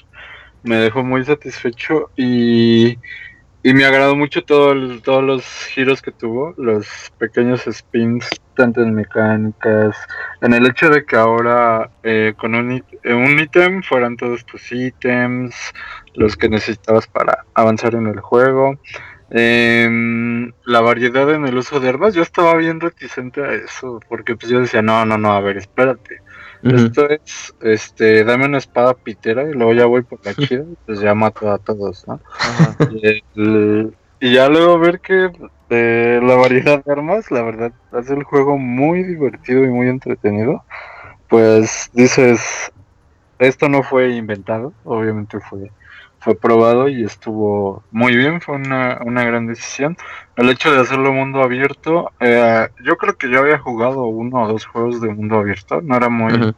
Me 0.63 0.77
dejó 0.77 1.03
muy 1.05 1.25
satisfecho 1.25 2.11
y, 2.17 2.99
y 3.63 3.75
me 3.75 3.85
agradó 3.85 4.15
mucho 4.17 4.43
todo 4.43 4.75
todos 5.01 5.25
los 5.25 5.45
giros 5.75 6.01
que 6.01 6.13
tuvo, 6.13 6.55
los 6.57 6.87
pequeños 7.19 7.63
spins, 7.67 8.29
tanto 8.55 8.83
en 8.83 8.95
mecánicas, 8.95 9.97
en 10.41 10.55
el 10.55 10.67
hecho 10.67 10.91
de 10.91 11.05
que 11.05 11.17
ahora 11.17 11.91
eh, 12.03 12.35
con 12.37 12.55
un, 12.55 12.85
eh, 13.03 13.15
un 13.15 13.39
ítem 13.39 13.83
fueran 13.83 14.17
todos 14.17 14.45
tus 14.47 14.71
ítems, 14.71 15.55
los 16.15 16.37
que 16.37 16.49
necesitabas 16.49 17.07
para 17.09 17.45
avanzar 17.55 17.95
en 17.95 18.07
el 18.07 18.21
juego. 18.21 18.79
em, 19.31 20.53
la 20.65 20.81
variedad 20.81 21.31
en 21.35 21.47
el 21.47 21.59
uso 21.59 21.81
de 21.81 21.89
armas, 21.91 22.15
yo 22.15 22.23
estaba 22.23 22.55
bien 22.55 22.81
reticente 22.81 23.43
a 23.45 23.53
eso, 23.53 24.01
porque 24.09 24.37
pues 24.37 24.51
yo 24.51 24.61
decía, 24.61 24.81
no, 24.83 25.05
no, 25.05 25.19
no, 25.19 25.33
a 25.33 25.41
ver, 25.41 25.59
espérate. 25.59 26.23
Esto 26.67 27.09
es, 27.09 27.55
este, 27.61 28.25
dame 28.25 28.47
una 28.47 28.59
espada 28.59 28.95
pitera 28.95 29.45
y 29.49 29.53
luego 29.55 29.73
ya 29.75 29.87
voy 29.87 30.03
por 30.05 30.21
la 30.25 30.35
chida 30.37 30.65
y 30.65 30.77
pues 30.85 31.01
ya 31.01 31.15
mato 31.15 31.51
a 31.51 31.59
todos, 31.59 32.05
¿no? 32.07 32.23
Y, 32.87 33.07
el- 33.35 33.97
y 34.21 34.35
ya 34.35 34.49
luego 34.49 34.79
ver 34.79 35.01
que 35.01 35.31
eh, 35.71 36.21
la 36.23 36.35
variedad 36.37 36.83
de 36.85 36.93
armas, 36.93 37.31
la 37.31 37.43
verdad, 37.43 37.73
hace 37.93 38.15
el 38.15 38.25
juego 38.25 38.59
muy 38.59 39.05
divertido 39.05 39.65
y 39.65 39.69
muy 39.71 39.89
entretenido. 39.89 40.65
Pues 41.29 41.91
dices, 41.93 42.73
esto 43.39 43.69
no 43.69 43.83
fue 43.83 44.11
inventado, 44.17 44.75
obviamente 44.85 45.41
fue, 45.41 45.73
fue 46.21 46.35
probado 46.35 46.89
y 46.89 47.05
estuvo 47.05 47.83
muy 47.91 48.17
bien, 48.17 48.41
fue 48.41 48.57
una, 48.57 48.99
una 49.05 49.25
gran 49.25 49.47
decisión. 49.47 49.97
El 50.37 50.51
hecho 50.51 50.73
de 50.73 50.81
hacerlo 50.81 51.13
mundo 51.13 51.43
abierto, 51.43 52.11
eh, 52.21 52.69
yo 52.85 52.97
creo 52.97 53.17
que 53.17 53.31
yo 53.31 53.39
había 53.41 53.59
jugado 53.59 54.05
uno 54.07 54.43
o 54.43 54.49
dos 54.49 54.67
juegos 54.67 55.01
de 55.01 55.09
mundo 55.15 55.39
abierto, 55.39 55.81
no 55.81 55.97
era 55.97 56.09
muy 56.09 56.55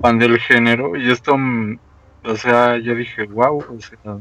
fan 0.00 0.18
del 0.18 0.38
género 0.38 0.96
y 0.96 1.10
esto, 1.10 1.36
mm, 1.36 1.78
o 2.24 2.36
sea, 2.36 2.78
yo 2.78 2.94
dije, 2.94 3.24
wow, 3.24 3.58
o 3.58 3.80
sea, 3.80 4.18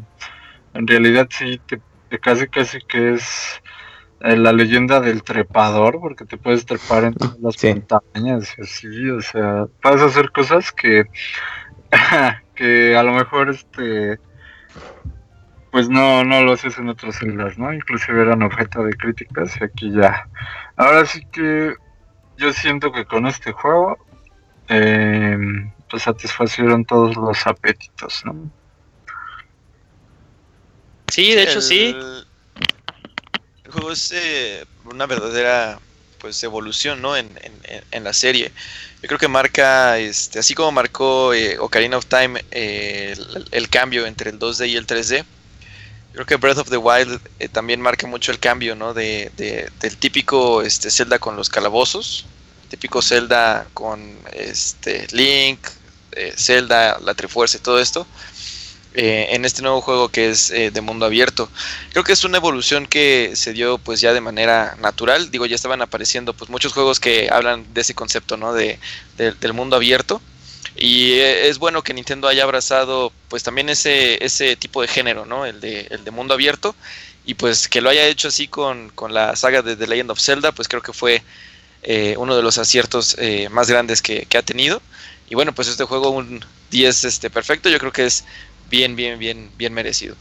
en 0.74 0.88
realidad 0.88 1.28
sí, 1.30 1.60
te, 1.68 1.80
te 2.10 2.20
casi 2.20 2.48
casi 2.48 2.80
que 2.82 3.14
es 3.14 3.62
eh, 4.22 4.36
la 4.36 4.52
leyenda 4.52 5.00
del 5.00 5.24
trepador, 5.24 6.00
porque 6.00 6.26
te 6.26 6.38
puedes 6.38 6.66
trepar 6.66 7.04
en 7.06 7.14
todas 7.14 7.40
las 7.40 7.56
Sí. 7.56 7.68
montañas 7.74 8.56
y 8.58 8.62
así, 8.62 9.10
o 9.10 9.22
sea, 9.22 9.66
puedes 9.82 10.02
hacer 10.02 10.32
cosas 10.32 10.72
que, 10.72 11.06
que 12.56 12.96
a 12.96 13.04
lo 13.04 13.14
mejor 13.14 13.50
este 13.50 14.20
pues 15.72 15.88
no, 15.90 16.24
no 16.24 16.44
lo 16.44 16.54
haces 16.54 16.78
en 16.78 16.90
otras 16.90 17.18
celdas, 17.18 17.58
¿no? 17.58 17.74
Inclusive 17.74 18.22
eran 18.22 18.44
objeto 18.44 18.84
de 18.84 18.94
críticas 18.94 19.56
y 19.60 19.64
aquí 19.64 19.92
ya. 19.92 20.28
Ahora 20.76 21.06
sí 21.06 21.26
que 21.32 21.74
yo 22.38 22.52
siento 22.52 22.92
que 22.92 23.06
con 23.06 23.26
este 23.26 23.52
juego 23.54 23.98
eh, 24.68 25.38
pues 25.90 26.04
satisfacieron 26.04 26.86
todos 26.86 27.16
los 27.16 27.48
apetitos, 27.48 28.24
¿no? 28.26 28.52
Sí, 31.08 31.34
de 31.36 31.44
hecho 31.44 31.58
el, 31.58 31.62
sí. 31.62 31.96
El 33.64 33.72
juego 33.72 33.92
es 33.92 34.12
eh, 34.14 34.66
una 34.86 35.06
verdadera 35.06 35.80
pues 36.22 36.44
evolución, 36.44 37.02
¿no? 37.02 37.18
En, 37.18 37.30
en- 37.92 38.04
la 38.04 38.14
serie. 38.14 38.52
Yo 39.02 39.08
creo 39.08 39.20
que 39.20 39.28
marca, 39.28 39.98
este, 40.00 40.40
así 40.40 40.54
como 40.56 40.72
marcó 40.72 41.34
eh, 41.34 41.58
Ocarina 41.60 41.98
of 41.98 42.06
Time 42.08 42.44
eh, 42.52 43.16
el, 43.52 43.70
cambio 43.70 44.06
entre 44.06 44.30
el 44.32 44.40
2D 44.40 44.68
y 44.68 44.76
el 44.76 44.86
3D. 44.88 45.26
Creo 46.14 46.26
que 46.26 46.36
Breath 46.38 46.60
of 46.60 46.70
the 46.70 46.78
Wild 46.78 47.22
eh, 47.40 47.50
también 47.50 47.82
marca 47.82 48.08
mucho 48.08 48.32
el 48.32 48.40
cambio, 48.40 48.76
¿no? 48.76 48.94
De, 48.94 49.32
de- 49.38 49.70
del 49.80 49.98
típico 49.98 50.62
este, 50.62 50.92
Zelda 50.92 51.20
con 51.20 51.36
los 51.38 51.50
calabozos, 51.50 52.26
típico 52.70 53.02
Zelda 53.02 53.68
con 53.74 54.18
este 54.34 55.08
Link, 55.12 55.60
Zelda, 56.38 57.00
la 57.00 57.14
Trifuerza 57.14 57.58
y 57.58 57.62
todo 57.62 57.80
esto, 57.80 58.06
eh, 58.94 59.28
en 59.32 59.46
este 59.46 59.62
nuevo 59.62 59.82
juego 59.82 60.10
que 60.10 60.30
es 60.30 60.50
eh, 60.52 60.72
de 60.72 60.82
mundo 60.82 61.06
abierto. 61.06 61.50
Creo 61.92 62.04
que 62.04 62.14
es 62.14 62.24
una 62.24 62.38
evolución 62.38 62.86
que 62.88 63.32
se 63.36 63.54
dio 63.54 63.78
pues 63.78 64.02
ya 64.02 64.14
de 64.14 64.22
manera 64.22 64.76
natural. 64.82 65.32
Digo, 65.32 65.46
ya 65.46 65.56
estaban 65.56 65.82
apareciendo 65.82 66.34
pues 66.34 66.50
muchos 66.50 66.74
juegos 66.74 67.00
que 67.00 67.30
hablan 67.32 67.74
de 67.74 67.82
ese 67.82 67.94
concepto, 67.96 68.38
¿no? 68.38 68.54
De, 68.54 68.80
de- 69.18 69.32
del 69.34 69.54
mundo 69.54 69.76
abierto. 69.76 70.22
Y 70.76 71.14
eh, 71.14 71.50
es 71.50 71.58
bueno 71.60 71.84
que 71.84 71.94
Nintendo 71.94 72.28
haya 72.28 72.44
abrazado 72.44 73.12
pues 73.30 73.44
también 73.44 73.70
ese, 73.70 74.24
ese 74.24 74.56
tipo 74.56 74.82
de 74.82 74.88
género, 74.88 75.26
¿no? 75.26 75.46
El 75.46 75.60
de, 75.62 75.88
el 75.90 76.04
de 76.04 76.12
mundo 76.12 76.34
abierto. 76.34 76.76
Y 77.26 77.36
pues 77.36 77.68
que 77.68 77.82
lo 77.82 77.90
haya 77.90 78.06
hecho 78.08 78.28
así 78.30 78.48
con, 78.48 78.90
con 78.90 79.14
la 79.14 79.36
saga 79.36 79.62
de 79.62 79.76
The 79.76 79.88
Legend 79.88 80.12
of 80.12 80.20
Zelda, 80.20 80.52
pues 80.54 80.68
creo 80.68 80.82
que 80.82 80.94
fue 80.94 81.24
eh, 81.84 82.16
uno 82.18 82.36
de 82.36 82.44
los 82.44 82.58
aciertos 82.58 83.16
más 83.52 83.70
grandes 83.70 84.02
que, 84.02 84.26
que 84.26 84.38
ha 84.38 84.42
tenido. 84.44 84.82
Y 85.30 85.36
bueno, 85.36 85.54
pues 85.54 85.68
este 85.68 85.84
juego 85.86 86.10
un 86.10 86.44
10 86.72 87.04
este, 87.06 87.30
perfecto, 87.30 87.70
yo 87.70 87.80
creo 87.80 87.92
que 87.92 88.06
es 88.06 88.26
bien, 88.72 88.96
bien, 88.96 89.20
bien, 89.20 89.52
bien 89.58 89.74
merecido. 89.74 90.16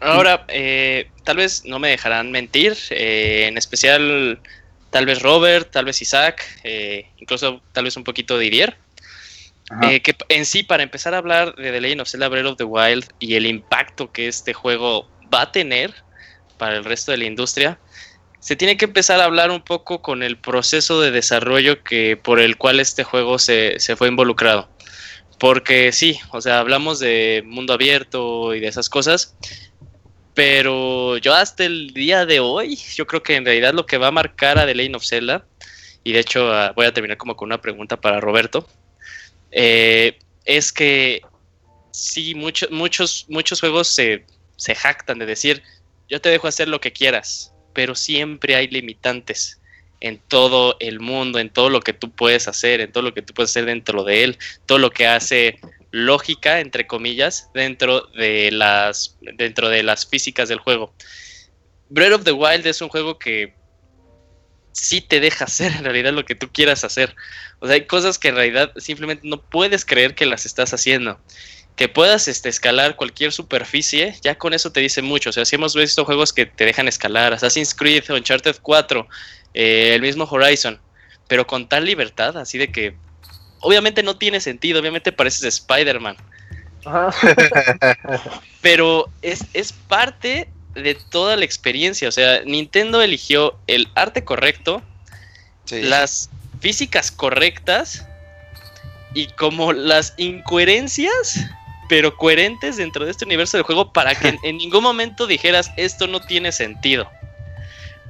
Ahora, 0.00 0.44
eh, 0.46 1.10
tal 1.24 1.38
vez 1.38 1.64
no 1.64 1.80
me 1.80 1.88
dejarán 1.88 2.30
mentir, 2.30 2.76
eh, 2.90 3.46
en 3.48 3.58
especial 3.58 4.38
tal 4.90 5.06
vez 5.06 5.20
Robert, 5.22 5.70
tal 5.72 5.86
vez 5.86 6.00
Isaac, 6.00 6.44
eh, 6.62 7.08
incluso 7.18 7.60
tal 7.72 7.84
vez 7.84 7.96
un 7.96 8.04
poquito 8.04 8.38
Didier, 8.38 8.76
Ajá. 9.70 9.92
eh, 9.92 10.00
que 10.00 10.14
en 10.28 10.46
sí 10.46 10.62
para 10.62 10.82
empezar 10.82 11.14
a 11.14 11.18
hablar 11.18 11.54
de 11.56 11.72
The 11.72 11.80
Legend 11.80 12.02
of 12.02 12.08
Zelda 12.08 12.28
Breath 12.28 12.46
of 12.46 12.56
the 12.56 12.64
Wild 12.64 13.06
y 13.18 13.34
el 13.34 13.46
impacto 13.46 14.12
que 14.12 14.28
este 14.28 14.54
juego 14.54 15.08
va 15.34 15.42
a 15.42 15.52
tener 15.52 15.92
para 16.58 16.76
el 16.76 16.84
resto 16.84 17.10
de 17.10 17.18
la 17.18 17.24
industria, 17.24 17.78
se 18.40 18.54
tiene 18.54 18.76
que 18.76 18.84
empezar 18.84 19.20
a 19.20 19.24
hablar 19.24 19.50
un 19.50 19.62
poco 19.62 20.00
con 20.00 20.22
el 20.22 20.36
proceso 20.36 21.00
de 21.00 21.10
desarrollo 21.10 21.82
que 21.82 22.16
por 22.16 22.40
el 22.40 22.56
cual 22.56 22.78
este 22.78 23.02
juego 23.02 23.38
se, 23.38 23.80
se 23.80 23.96
fue 23.96 24.08
involucrado. 24.08 24.68
Porque 25.38 25.92
sí, 25.92 26.18
o 26.32 26.40
sea, 26.40 26.58
hablamos 26.58 26.98
de 26.98 27.42
mundo 27.46 27.72
abierto 27.72 28.54
y 28.54 28.60
de 28.60 28.68
esas 28.68 28.88
cosas, 28.88 29.36
pero 30.34 31.16
yo 31.18 31.34
hasta 31.34 31.64
el 31.64 31.92
día 31.94 32.26
de 32.26 32.40
hoy, 32.40 32.76
yo 32.94 33.06
creo 33.06 33.22
que 33.22 33.36
en 33.36 33.44
realidad 33.44 33.74
lo 33.74 33.86
que 33.86 33.98
va 33.98 34.08
a 34.08 34.12
marcar 34.12 34.58
a 34.58 34.66
The 34.66 34.74
Legend 34.74 34.96
of 34.96 35.04
y 36.04 36.12
de 36.12 36.20
hecho 36.20 36.52
ah, 36.52 36.72
voy 36.74 36.86
a 36.86 36.92
terminar 36.92 37.16
como 37.16 37.36
con 37.36 37.46
una 37.46 37.60
pregunta 37.60 38.00
para 38.00 38.20
Roberto, 38.20 38.68
eh, 39.50 40.18
es 40.44 40.72
que 40.72 41.22
sí, 41.90 42.34
muchos 42.34 42.70
muchos, 42.70 43.26
muchos 43.28 43.60
juegos 43.60 43.88
se, 43.88 44.24
se 44.56 44.74
jactan 44.74 45.18
de 45.18 45.26
decir, 45.26 45.62
yo 46.08 46.20
te 46.20 46.30
dejo 46.30 46.48
hacer 46.48 46.68
lo 46.68 46.80
que 46.80 46.92
quieras, 46.92 47.52
pero 47.74 47.94
siempre 47.94 48.54
hay 48.54 48.68
limitantes 48.68 49.57
en 50.00 50.18
todo 50.18 50.76
el 50.80 51.00
mundo, 51.00 51.38
en 51.38 51.50
todo 51.50 51.70
lo 51.70 51.80
que 51.80 51.92
tú 51.92 52.10
puedes 52.10 52.48
hacer, 52.48 52.80
en 52.80 52.92
todo 52.92 53.02
lo 53.02 53.14
que 53.14 53.22
tú 53.22 53.34
puedes 53.34 53.50
hacer 53.50 53.64
dentro 53.64 54.04
de 54.04 54.24
él, 54.24 54.38
todo 54.66 54.78
lo 54.78 54.90
que 54.90 55.06
hace 55.06 55.58
lógica, 55.90 56.60
entre 56.60 56.86
comillas, 56.86 57.50
dentro 57.54 58.02
de 58.16 58.50
las, 58.52 59.16
dentro 59.20 59.68
de 59.68 59.82
las 59.82 60.06
físicas 60.06 60.48
del 60.48 60.58
juego. 60.58 60.94
Breath 61.88 62.12
of 62.12 62.24
the 62.24 62.32
Wild 62.32 62.66
es 62.66 62.80
un 62.82 62.88
juego 62.88 63.18
que 63.18 63.54
sí 64.72 65.00
te 65.00 65.20
deja 65.20 65.44
hacer 65.44 65.72
en 65.72 65.84
realidad 65.84 66.12
lo 66.12 66.24
que 66.24 66.34
tú 66.34 66.50
quieras 66.52 66.84
hacer. 66.84 67.14
O 67.60 67.66
sea, 67.66 67.74
hay 67.74 67.86
cosas 67.86 68.18
que 68.18 68.28
en 68.28 68.36
realidad 68.36 68.72
simplemente 68.76 69.26
no 69.26 69.40
puedes 69.40 69.84
creer 69.84 70.14
que 70.14 70.26
las 70.26 70.46
estás 70.46 70.72
haciendo. 70.72 71.18
Que 71.76 71.88
puedas 71.88 72.26
este, 72.26 72.48
escalar 72.48 72.96
cualquier 72.96 73.32
superficie, 73.32 74.16
ya 74.22 74.36
con 74.36 74.52
eso 74.52 74.72
te 74.72 74.80
dice 74.80 75.00
mucho. 75.00 75.30
O 75.30 75.32
sea, 75.32 75.44
si 75.44 75.54
hemos 75.56 75.76
visto 75.76 76.04
juegos 76.04 76.32
que 76.32 76.44
te 76.44 76.64
dejan 76.64 76.88
escalar, 76.88 77.32
Assassin's 77.32 77.74
Creed, 77.74 78.10
Uncharted 78.10 78.56
4, 78.60 79.08
eh, 79.54 79.92
el 79.94 80.02
mismo 80.02 80.24
Horizon, 80.24 80.80
pero 81.26 81.46
con 81.46 81.68
tal 81.68 81.84
libertad, 81.84 82.36
así 82.36 82.58
de 82.58 82.70
que 82.70 82.94
obviamente 83.60 84.02
no 84.02 84.16
tiene 84.16 84.40
sentido, 84.40 84.80
obviamente 84.80 85.12
pareces 85.12 85.44
Spider-Man, 85.44 86.16
pero 88.62 89.08
es, 89.22 89.44
es 89.52 89.72
parte 89.72 90.48
de 90.74 90.94
toda 90.94 91.36
la 91.36 91.44
experiencia. 91.44 92.08
O 92.08 92.12
sea, 92.12 92.42
Nintendo 92.44 93.02
eligió 93.02 93.58
el 93.66 93.88
arte 93.94 94.24
correcto, 94.24 94.82
Sí. 95.64 95.82
las 95.82 96.30
físicas 96.60 97.10
correctas 97.10 98.06
y 99.12 99.26
como 99.26 99.74
las 99.74 100.14
incoherencias, 100.16 101.40
pero 101.90 102.16
coherentes 102.16 102.78
dentro 102.78 103.04
de 103.04 103.10
este 103.10 103.26
universo 103.26 103.58
del 103.58 103.64
juego 103.64 103.92
para 103.92 104.14
que 104.14 104.38
en 104.44 104.56
ningún 104.56 104.82
momento 104.82 105.26
dijeras 105.26 105.70
esto 105.76 106.06
no 106.06 106.20
tiene 106.20 106.52
sentido. 106.52 107.10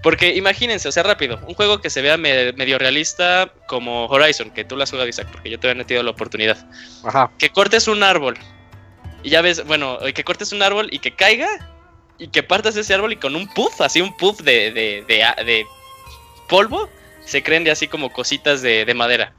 Porque 0.02 0.34
imagínense, 0.36 0.88
o 0.88 0.92
sea, 0.92 1.02
rápido, 1.02 1.40
un 1.48 1.54
juego 1.54 1.80
que 1.80 1.90
se 1.90 2.02
vea 2.02 2.16
me- 2.16 2.52
medio 2.52 2.78
realista 2.78 3.52
como 3.66 4.06
Horizon, 4.06 4.50
que 4.50 4.64
tú 4.64 4.76
lo 4.76 4.84
has 4.84 4.90
jugado, 4.90 5.08
Isaac, 5.08 5.28
porque 5.32 5.50
yo 5.50 5.58
todavía 5.58 5.76
no 5.78 5.82
he 5.82 5.86
tenido 5.86 6.04
la 6.04 6.12
oportunidad. 6.12 6.56
Ajá. 7.04 7.30
Que 7.38 7.50
cortes 7.50 7.88
un 7.88 8.02
árbol 8.02 8.36
y 9.24 9.30
ya 9.30 9.40
ves, 9.40 9.64
bueno, 9.66 9.98
que 10.14 10.22
cortes 10.24 10.52
un 10.52 10.62
árbol 10.62 10.88
y 10.92 11.00
que 11.00 11.10
caiga 11.14 11.48
y 12.18 12.28
que 12.28 12.42
partas 12.44 12.76
ese 12.76 12.94
árbol 12.94 13.12
y 13.12 13.16
con 13.16 13.34
un 13.34 13.48
puff, 13.48 13.80
así 13.80 14.00
un 14.00 14.16
puff 14.16 14.40
de, 14.40 14.70
de, 14.70 15.04
de, 15.08 15.66
polvo, 16.48 16.88
se 17.24 17.42
creen 17.42 17.64
de 17.64 17.70
así 17.70 17.88
como 17.88 18.12
cositas 18.12 18.62
de, 18.62 18.84
de 18.84 18.94
madera. 18.94 19.32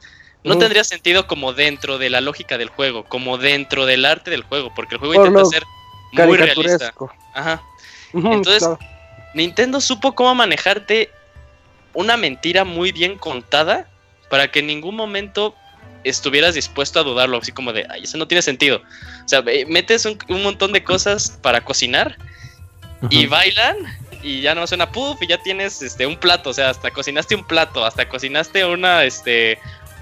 No 0.44 0.54
Uf. 0.54 0.60
tendría 0.60 0.84
sentido 0.84 1.28
como 1.28 1.54
dentro 1.54 1.98
de 1.98 2.10
la 2.10 2.22
lógica 2.22 2.58
del 2.58 2.70
juego, 2.70 3.04
como 3.06 3.38
dentro 3.38 3.86
del 3.86 4.06
arte 4.06 4.32
del 4.32 4.44
juego, 4.44 4.74
porque 4.74 4.96
el 4.96 5.00
juego 5.00 5.14
Por 5.16 5.28
intenta 5.28 5.46
ser 5.50 5.64
muy 6.12 6.38
realista. 6.38 6.94
Ajá. 7.34 7.62
Entonces, 8.14 8.60
claro. 8.60 8.80
Nintendo 9.33 9.80
supo 9.82 10.16
cómo 10.16 10.33
manejarte 10.35 11.11
una 11.93 12.17
mentira 12.17 12.64
muy 12.66 12.91
bien 12.91 13.17
contada 13.17 13.88
para 14.30 14.49
que 14.51 14.59
en 14.59 14.67
ningún 14.67 14.95
momento 14.95 15.56
estuvieras 16.03 16.56
dispuesto 16.56 16.99
a 16.99 17.03
dudarlo, 17.03 17.38
así 17.38 17.51
como 17.51 17.74
de, 17.74 17.85
ay, 17.90 18.03
eso 18.03 18.17
no 18.17 18.27
tiene 18.27 18.41
sentido. 18.41 18.82
O 19.25 19.27
sea, 19.27 19.41
ve- 19.41 19.66
metes 19.67 20.06
un, 20.06 20.17
un 20.30 20.43
montón 20.43 20.72
de 20.72 20.83
cosas 20.83 21.38
para 21.41 21.61
cocinar 21.61 22.17
y 23.09 23.25
bailan 23.27 23.75
y 24.22 24.41
ya 24.41 24.53
no 24.56 24.67
suena 24.67 24.91
puff 24.91 25.22
y 25.22 25.27
ya 25.27 25.38
tienes 25.41 25.82
este 25.82 26.06
un 26.06 26.17
plato, 26.17 26.49
o 26.49 26.53
sea, 26.53 26.69
hasta 26.69 26.91
cocinaste 26.91 27.35
un 27.35 27.45
plato, 27.45 27.85
hasta 27.85 28.08
cocinaste 28.09 28.66
una 28.66 29.03
este 29.03 29.58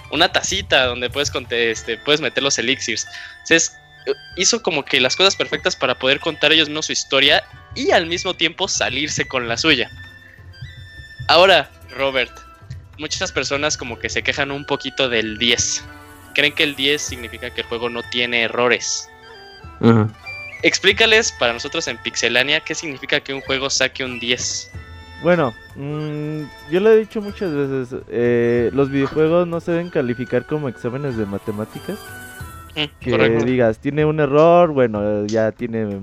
una 0.10 0.32
tacita 0.32 0.86
donde 0.86 1.10
puedes 1.10 1.32
este 1.52 1.98
puedes 1.98 2.22
meter 2.22 2.42
los 2.44 2.58
elixirs. 2.58 3.06
O 3.44 3.46
sea, 3.46 3.58
es- 3.58 3.78
hizo 4.36 4.62
como 4.64 4.86
que 4.86 5.00
las 5.02 5.16
cosas 5.16 5.36
perfectas 5.36 5.76
para 5.76 5.96
poder 6.00 6.20
contar 6.20 6.52
ellos 6.54 6.70
mismos 6.70 6.86
su 6.88 6.94
historia 6.94 7.44
y 7.78 7.92
al 7.92 8.08
mismo 8.08 8.34
tiempo 8.34 8.68
salirse 8.68 9.26
con 9.28 9.48
la 9.48 9.56
suya. 9.58 9.90
Ahora, 11.30 11.70
Robert, 11.96 12.32
muchas 12.98 13.32
personas 13.32 13.78
como 13.78 14.00
que 14.00 14.10
se 14.10 14.24
quejan 14.24 14.52
un 14.52 14.66
poquito 14.66 15.08
del 15.10 15.38
10. 15.38 15.84
Creen 16.34 16.54
que 16.54 16.64
el 16.64 16.76
10 16.76 17.02
significa 17.02 17.50
que 17.52 17.62
el 17.62 17.68
juego 17.68 17.90
no 17.90 18.02
tiene 18.04 18.42
errores. 18.44 19.08
Explícales 20.64 21.32
para 21.34 21.54
nosotros 21.54 21.88
en 21.88 21.98
Pixelania 21.98 22.62
qué 22.62 22.74
significa 22.74 23.20
que 23.20 23.34
un 23.34 23.42
juego 23.42 23.70
saque 23.70 24.04
un 24.04 24.20
10. 24.20 24.72
Bueno, 25.24 25.54
mm, 25.76 26.42
yo 26.72 26.80
lo 26.80 26.92
he 26.92 26.98
dicho 26.98 27.22
muchas 27.22 27.52
veces, 27.52 28.00
eh, 28.10 28.70
los 28.74 28.90
videojuegos 28.90 29.48
no 29.48 29.60
se 29.60 29.72
deben 29.72 29.90
calificar 29.90 30.46
como 30.46 30.70
exámenes 30.70 31.18
de 31.18 31.26
matemáticas. 31.26 31.98
Mm, 32.76 32.84
Que 33.00 33.12
correcto. 33.12 33.46
digas, 33.46 33.80
tiene 33.80 34.06
un 34.06 34.20
error, 34.20 34.72
bueno, 34.72 35.26
ya 35.26 35.52
tiene 35.52 36.02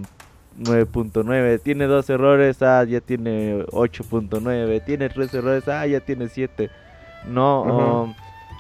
9.9, 0.59 1.61
tiene 1.63 1.87
dos 1.87 2.09
errores, 2.11 2.63
ah, 2.63 2.85
ya 2.85 3.01
tiene 3.01 3.65
8.9, 3.73 4.85
tiene 4.85 5.09
tres 5.09 5.33
errores, 5.35 5.67
ah, 5.69 5.87
ya 5.87 6.01
tiene 6.01 6.29
7. 6.29 6.71
No, 7.27 7.63
um, 7.63 8.15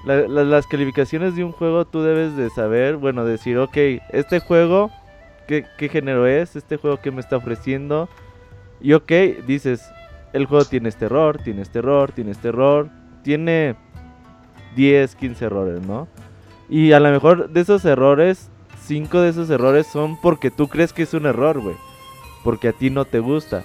la- 0.07 0.27
la- 0.27 0.45
las 0.45 0.67
calificaciones 0.67 1.37
de 1.37 1.45
un 1.45 1.53
juego 1.53 1.85
tú 1.85 2.03
debes 2.03 2.37
de 2.37 2.51
saber, 2.51 2.97
bueno, 2.97 3.25
decir, 3.25 3.59
ok, 3.59 3.77
este 4.11 4.41
juego, 4.41 4.91
¿qué, 5.47 5.65
qué 5.79 5.89
género 5.89 6.27
es? 6.27 6.57
¿Este 6.57 6.77
juego 6.77 7.01
que 7.01 7.11
me 7.11 7.21
está 7.21 7.37
ofreciendo? 7.37 8.09
Y 8.81 8.93
ok, 8.95 9.11
dices, 9.47 9.89
el 10.33 10.47
juego 10.47 10.65
tiene 10.65 10.89
este 10.89 11.05
error, 11.07 11.39
tiene 11.39 11.63
este 11.63 11.79
error, 11.79 12.11
tiene 12.13 12.33
este 12.33 12.49
error, 12.49 12.89
tiene 13.23 13.77
10, 14.75 15.15
15 15.15 15.45
errores, 15.45 15.81
¿no? 15.87 16.09
Y 16.69 16.93
a 16.93 17.01
lo 17.01 17.11
mejor 17.11 17.51
de 17.51 17.61
esos 17.61 17.85
errores, 17.85 18.51
5 18.85 19.21
de 19.21 19.31
esos 19.31 19.51
errores 19.51 19.87
son 19.87 20.21
porque 20.21 20.51
tú 20.51 20.69
crees 20.69 20.93
que 20.93 21.03
es 21.03 21.15
un 21.15 21.27
error, 21.27 21.61
güey. 21.61 21.77
Porque 22.43 22.69
a 22.69 22.73
ti 22.73 22.91
no 22.91 23.05
te 23.05 23.19
gusta. 23.19 23.65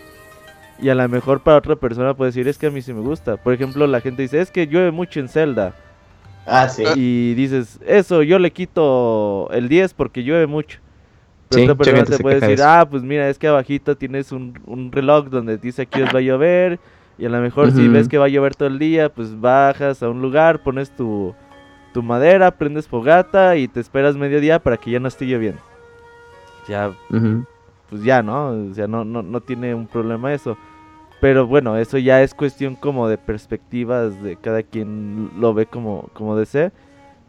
Y 0.82 0.90
a 0.90 0.96
lo 0.96 1.08
mejor 1.10 1.42
para 1.42 1.58
otra 1.58 1.76
persona 1.76 2.14
puede 2.14 2.30
decir, 2.30 2.48
es 2.48 2.58
que 2.58 2.68
a 2.68 2.72
mí 2.72 2.82
sí 2.82 2.94
me 2.94 3.02
gusta. 3.02 3.38
Por 3.38 3.54
ejemplo, 3.54 3.86
la 3.86 4.00
gente 4.00 4.22
dice, 4.22 4.40
es 4.40 4.50
que 4.52 4.68
llueve 4.68 4.92
mucho 4.92 5.20
en 5.20 5.28
Zelda. 5.28 5.74
Ah, 6.46 6.70
sí. 6.70 6.84
Y 6.96 7.34
dices, 7.34 7.80
eso, 7.86 8.24
yo 8.24 8.40
le 8.40 8.52
quito 8.52 9.50
el 9.52 9.68
10 9.68 9.94
porque 9.94 10.24
llueve 10.24 10.48
mucho. 10.48 10.80
Pero 11.50 11.60
Sí, 11.60 11.70
otra 11.70 11.76
persona 11.76 12.06
te 12.06 12.20
puede 12.20 12.40
decir, 12.40 12.62
ah, 12.64 12.88
pues 12.90 13.04
mira, 13.04 13.28
es 13.28 13.38
que 13.38 13.48
abajito 13.48 13.98
tienes 13.98 14.32
un, 14.32 14.58
un 14.66 14.92
reloj 14.92 15.28
donde 15.28 15.58
dice 15.58 15.82
aquí 15.82 16.02
os 16.02 16.14
va 16.14 16.20
a 16.20 16.22
llover. 16.22 16.80
Y 17.18 17.26
a 17.26 17.30
lo 17.30 17.42
mejor 17.42 17.72
si 17.72 17.86
ves 17.90 18.08
que 18.08 18.18
va 18.18 18.26
a 18.26 18.30
llover 18.30 18.56
todo 18.56 18.70
el 18.70 18.80
día, 18.80 19.10
pues 19.10 19.38
bajas 19.40 20.02
a 20.02 20.10
un 20.10 20.22
lugar, 20.22 20.64
pones 20.64 20.96
tu, 20.96 21.36
tu 21.90 22.04
madera, 22.04 22.52
prendes 22.52 22.88
fogata 22.88 23.56
y 23.58 23.68
te 23.68 23.80
esperas 23.80 24.16
mediodía 24.16 24.60
para 24.60 24.78
que 24.78 24.92
ya 24.92 25.00
no 25.00 25.08
esté 25.08 25.26
lloviendo. 25.26 25.62
Ya, 26.68 26.92
pues 27.90 28.04
ya, 28.04 28.22
¿no? 28.22 28.50
O 28.50 28.74
sea, 28.74 28.88
no, 28.88 29.04
no, 29.04 29.24
no 29.24 29.42
tiene 29.42 29.74
un 29.74 29.88
problema 29.88 30.34
eso. 30.34 30.58
Pero 31.20 31.48
bueno, 31.48 31.78
eso 31.78 31.98
ya 31.98 32.22
es 32.22 32.34
cuestión 32.34 32.76
como 32.76 33.08
de 33.08 33.18
perspectivas 33.18 34.22
de 34.22 34.38
cada 34.38 34.64
quien 34.64 35.32
lo 35.38 35.54
ve 35.54 35.66
como, 35.66 36.10
como 36.14 36.36
desee. 36.36 36.72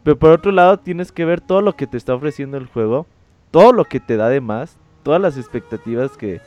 Pero 0.03 0.17
por 0.17 0.31
otro 0.31 0.51
lado 0.51 0.77
tienes 0.79 1.11
que 1.11 1.25
ver 1.25 1.41
todo 1.41 1.61
lo 1.61 1.75
que 1.75 1.87
te 1.87 1.97
está 1.97 2.13
ofreciendo 2.13 2.57
el 2.57 2.67
juego, 2.67 3.05
todo 3.51 3.73
lo 3.73 3.85
que 3.85 3.99
te 3.99 4.17
da 4.17 4.29
de 4.29 4.41
más, 4.41 4.77
todas 5.03 5.21
las 5.21 5.37
expectativas 5.37 6.11
que, 6.17 6.39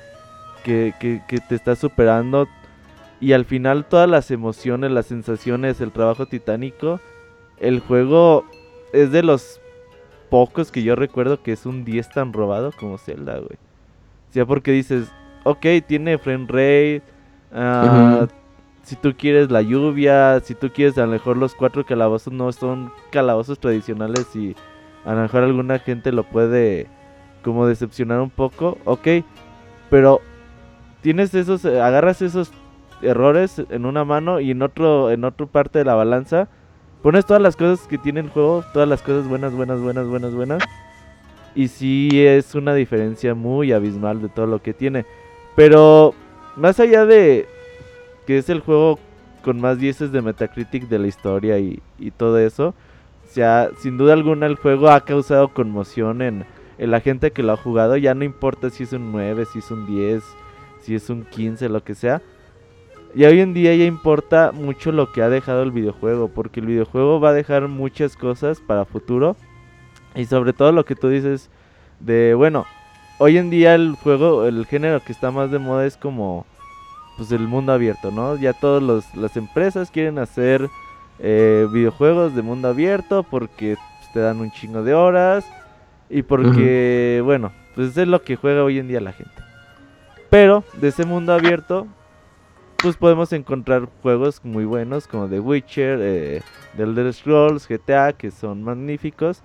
que, 0.65 0.94
que, 0.99 1.23
que 1.28 1.39
te 1.39 1.55
está 1.55 1.76
superando 1.76 2.49
y 3.20 3.33
al 3.33 3.44
final 3.44 3.84
todas 3.84 4.09
las 4.09 4.31
emociones, 4.31 4.91
las 4.91 5.07
sensaciones, 5.07 5.81
el 5.81 5.93
trabajo 5.93 6.26
titánico. 6.26 7.01
El 7.58 7.81
juego 7.81 8.44
es 8.92 9.10
de 9.10 9.23
los 9.23 9.60
pocos 10.31 10.73
que 10.73 10.83
yo 10.83 10.97
recuerdo 10.97 11.42
que 11.42 11.52
es 11.52 11.66
un 11.66 11.84
10 11.84 12.08
tan 12.10 12.33
robado 12.33 12.73
como 12.78 12.99
Zelda, 12.99 13.34
güey. 13.34 13.58
O 14.31 14.33
sea, 14.33 14.47
porque 14.47 14.73
dices, 14.73 15.12
ok, 15.44 15.66
tiene 15.86 16.18
frame 16.18 16.47
rate, 16.49 17.02
ah, 17.52 18.26
si 18.83 18.97
tú 18.97 19.15
quieres 19.16 19.50
la 19.50 19.62
lluvia, 19.62 20.41
si 20.41 20.55
tú 20.55 20.70
quieres 20.70 20.99
a 20.99 21.07
lo 21.07 21.12
mejor 21.12 21.36
los 21.36 21.55
cuatro 21.55 21.86
calabozos 21.86 22.33
no 22.33 22.50
son 22.52 22.92
calabozos 23.10 23.58
tradicionales 23.58 24.34
y 24.34 24.55
a 25.05 25.15
lo 25.15 25.23
mejor 25.23 25.44
alguna 25.44 25.78
gente 25.78 26.12
lo 26.12 26.24
puede 26.24 26.89
como 27.42 27.66
decepcionar 27.66 28.20
un 28.20 28.31
poco, 28.31 28.78
ok, 28.84 29.08
pero 29.91 30.20
tienes 31.00 31.34
esos, 31.34 31.65
agarras 31.65 32.23
esos 32.23 32.52
errores 33.02 33.62
en 33.70 33.86
una 33.86 34.05
mano 34.05 34.41
y 34.41 34.50
en 34.50 34.62
otro, 34.62 35.10
en 35.10 35.24
otra 35.24 35.47
parte 35.47 35.78
de 35.78 35.84
la 35.84 35.94
balanza 35.94 36.49
pones 37.05 37.26
todas 37.26 37.42
las 37.42 37.55
cosas 37.55 37.86
que 37.86 37.99
tiene 37.99 38.20
el 38.20 38.31
juego, 38.31 38.65
todas 38.73 38.89
las 38.89 39.02
cosas 39.02 39.28
buenas, 39.28 39.52
buenas, 39.52 39.78
buenas, 39.78 40.07
buenas, 40.07 40.34
buenas. 40.34 40.62
Y 41.55 41.68
sí 41.68 42.08
es 42.15 42.55
una 42.55 42.74
diferencia 42.74 43.34
muy 43.34 43.73
abismal 43.73 44.23
de 44.23 44.31
todo 44.31 44.47
lo 44.47 44.62
que 44.62 44.73
tiene. 44.73 45.05
Pero 45.55 46.15
más 46.57 46.81
allá 46.81 47.05
de 47.05 47.47
que 48.26 48.39
es 48.39 48.49
el 48.49 48.60
juego 48.60 48.99
con 49.42 49.60
más 49.60 49.78
dieces 49.78 50.12
de 50.12 50.23
Metacritic 50.23 50.89
de 50.89 50.99
la 50.99 51.07
historia 51.07 51.58
y, 51.58 51.83
y 51.99 52.10
todo 52.10 52.39
eso, 52.39 52.68
o 52.68 53.28
sea, 53.31 53.68
sin 53.81 53.99
duda 53.99 54.15
alguna 54.15 54.47
el 54.47 54.57
juego 54.57 54.89
ha 54.89 55.05
causado 55.05 55.49
conmoción 55.49 56.23
en, 56.23 56.47
en 56.78 56.91
la 56.91 57.00
gente 57.00 57.33
que 57.33 57.42
lo 57.42 57.52
ha 57.52 57.58
jugado. 57.58 57.99
Ya 57.99 58.15
no 58.15 58.24
importa 58.24 58.70
si 58.70 58.84
es 58.84 58.94
un 58.94 59.12
9, 59.12 59.44
si 59.52 59.58
es 59.58 59.70
un 59.70 59.86
10, 59.86 60.24
si 60.81 60.94
es 60.94 61.10
un 61.10 61.26
15, 61.26 61.68
lo 61.68 61.84
que 61.84 61.94
sea. 61.94 62.23
Y 63.15 63.25
hoy 63.25 63.41
en 63.41 63.55
día 63.55 63.75
ya 63.76 63.84
importa 63.84 64.51
mucho 64.52 64.91
lo 64.91 65.12
que 65.12 65.23
ha 65.23 65.28
dejado 65.28 65.62
el 65.62 65.70
videojuego, 65.70 66.28
porque 66.28 66.59
el 66.59 66.67
videojuego 66.67 67.20
va 67.20 67.28
a 67.28 67.33
dejar 67.33 67.68
muchas 67.68 68.17
cosas 68.17 68.60
para 68.60 68.84
futuro. 68.84 69.36
Y 70.17 70.25
sobre 70.25 70.52
todo 70.52 70.73
lo 70.73 70.84
que 70.84 70.97
tú 70.97 71.09
dices 71.09 71.49
de, 72.01 72.34
bueno, 72.34 72.67
hoy 73.18 73.39
en 73.39 73.51
día 73.51 73.76
el 73.76 73.94
juego, 73.94 74.47
el 74.47 74.67
género 74.67 75.01
que 75.01 75.12
está 75.12 75.31
más 75.31 75.52
de 75.52 75.60
moda 75.60 75.86
es 75.86 75.97
como, 75.97 76.44
pues 77.17 77.31
el 77.31 77.47
mundo 77.47 77.73
abierto, 77.73 78.10
¿no? 78.10 78.34
Ya 78.36 78.52
todas 78.52 78.83
las 79.15 79.36
empresas 79.36 79.93
quieren 79.93 80.18
hacer 80.18 80.68
eh, 81.20 81.68
videojuegos 81.73 82.34
de 82.34 82.43
mundo 82.43 82.67
abierto 82.67 83.23
porque 83.23 83.76
pues, 83.76 84.12
te 84.12 84.18
dan 84.18 84.41
un 84.41 84.51
chingo 84.51 84.83
de 84.83 84.94
horas 84.94 85.47
y 86.10 86.23
porque, 86.23 87.23
bueno, 87.25 87.52
pues 87.76 87.97
es 87.97 88.09
lo 88.09 88.23
que 88.23 88.34
juega 88.34 88.65
hoy 88.65 88.81
en 88.81 88.89
día 88.89 89.01
la 89.01 89.12
gente. 89.12 89.31
Pero 90.31 90.65
de 90.81 90.89
ese 90.89 91.05
mundo 91.05 91.33
abierto 91.33 91.86
pues 92.84 92.98
podemos 92.98 93.32
encontrar 93.32 93.88
juegos 94.02 94.44
muy 94.44 94.66
buenos 94.66 95.08
como 95.08 95.26
The 95.26 95.40
Witcher, 95.40 95.98
eh, 96.02 96.42
The 96.76 96.82
Elder 96.82 97.14
Scrolls, 97.14 97.66
GTA, 97.66 98.12
que 98.12 98.30
son 98.30 98.62
magníficos. 98.62 99.40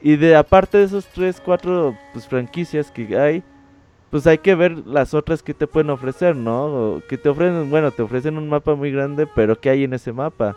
Y 0.00 0.16
de 0.16 0.34
aparte 0.34 0.78
de 0.78 0.84
esos 0.84 1.06
3, 1.06 1.40
4 1.44 1.96
pues, 2.12 2.26
franquicias 2.26 2.90
que 2.90 3.16
hay, 3.16 3.44
pues 4.10 4.26
hay 4.26 4.38
que 4.38 4.56
ver 4.56 4.78
las 4.78 5.14
otras 5.14 5.44
que 5.44 5.54
te 5.54 5.68
pueden 5.68 5.90
ofrecer, 5.90 6.34
¿no? 6.34 7.00
Que 7.08 7.16
te 7.16 7.28
ofrecen, 7.28 7.70
bueno, 7.70 7.92
te 7.92 8.02
ofrecen 8.02 8.36
un 8.36 8.48
mapa 8.48 8.74
muy 8.74 8.90
grande, 8.90 9.28
pero 9.32 9.60
¿qué 9.60 9.70
hay 9.70 9.84
en 9.84 9.94
ese 9.94 10.12
mapa? 10.12 10.56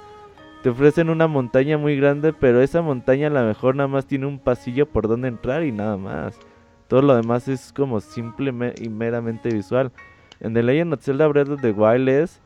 Te 0.63 0.69
ofrecen 0.69 1.11
una 1.11 1.27
montaña 1.27 1.77
muy 1.77 1.95
grande, 1.95 2.33
pero 2.33 2.59
esa 2.59 2.81
montaña 2.81 3.27
a 3.27 3.29
lo 3.29 3.43
mejor 3.43 3.75
nada 3.75 3.87
más 3.87 4.07
tiene 4.07 4.25
un 4.25 4.39
pasillo 4.39 4.87
por 4.87 5.07
donde 5.07 5.27
entrar 5.27 5.63
y 5.63 5.71
nada 5.71 5.95
más. 5.95 6.39
Todo 6.87 7.03
lo 7.03 7.15
demás 7.15 7.47
es 7.47 7.71
como 7.71 8.01
simple 8.01 8.51
y 8.81 8.89
meramente 8.89 9.49
visual. 9.49 9.91
En 10.39 10.53
The 10.53 10.63
Legend 10.63 10.93
of 10.93 11.01
Zelda 11.01 11.27
Breath 11.27 11.49
of 11.49 11.61
the 11.61 11.71
Wild 11.71 12.09
es 12.09 12.41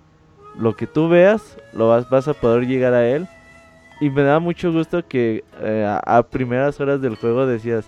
lo 0.58 0.76
que 0.76 0.88
tú 0.88 1.09
veas, 1.09 1.58
lo 1.74 1.90
vas, 1.90 2.09
vas 2.09 2.27
a 2.27 2.34
poder 2.34 2.68
llegar 2.68 2.93
a 2.93 3.08
él. 3.08 3.27
Y 4.01 4.09
me 4.09 4.24
da 4.24 4.40
mucho 4.40 4.72
gusto 4.72 5.06
que 5.08 5.43
eh, 5.61 5.85
a, 5.85 6.18
a 6.18 6.24
primeras 6.24 6.80
horas 6.80 7.01
del 7.01 7.16
juego 7.16 7.45
decías, 7.45 7.88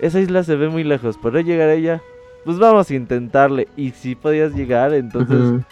esa 0.00 0.20
isla 0.20 0.42
se 0.42 0.56
ve 0.56 0.68
muy 0.68 0.84
lejos, 0.84 1.16
¿podré 1.16 1.44
llegar 1.44 1.68
a 1.68 1.74
ella? 1.74 2.02
Pues 2.44 2.58
vamos 2.58 2.90
a 2.90 2.94
intentarle. 2.94 3.68
Y 3.76 3.90
si 3.90 4.14
podías 4.14 4.52
llegar, 4.54 4.92
entonces 4.94 5.62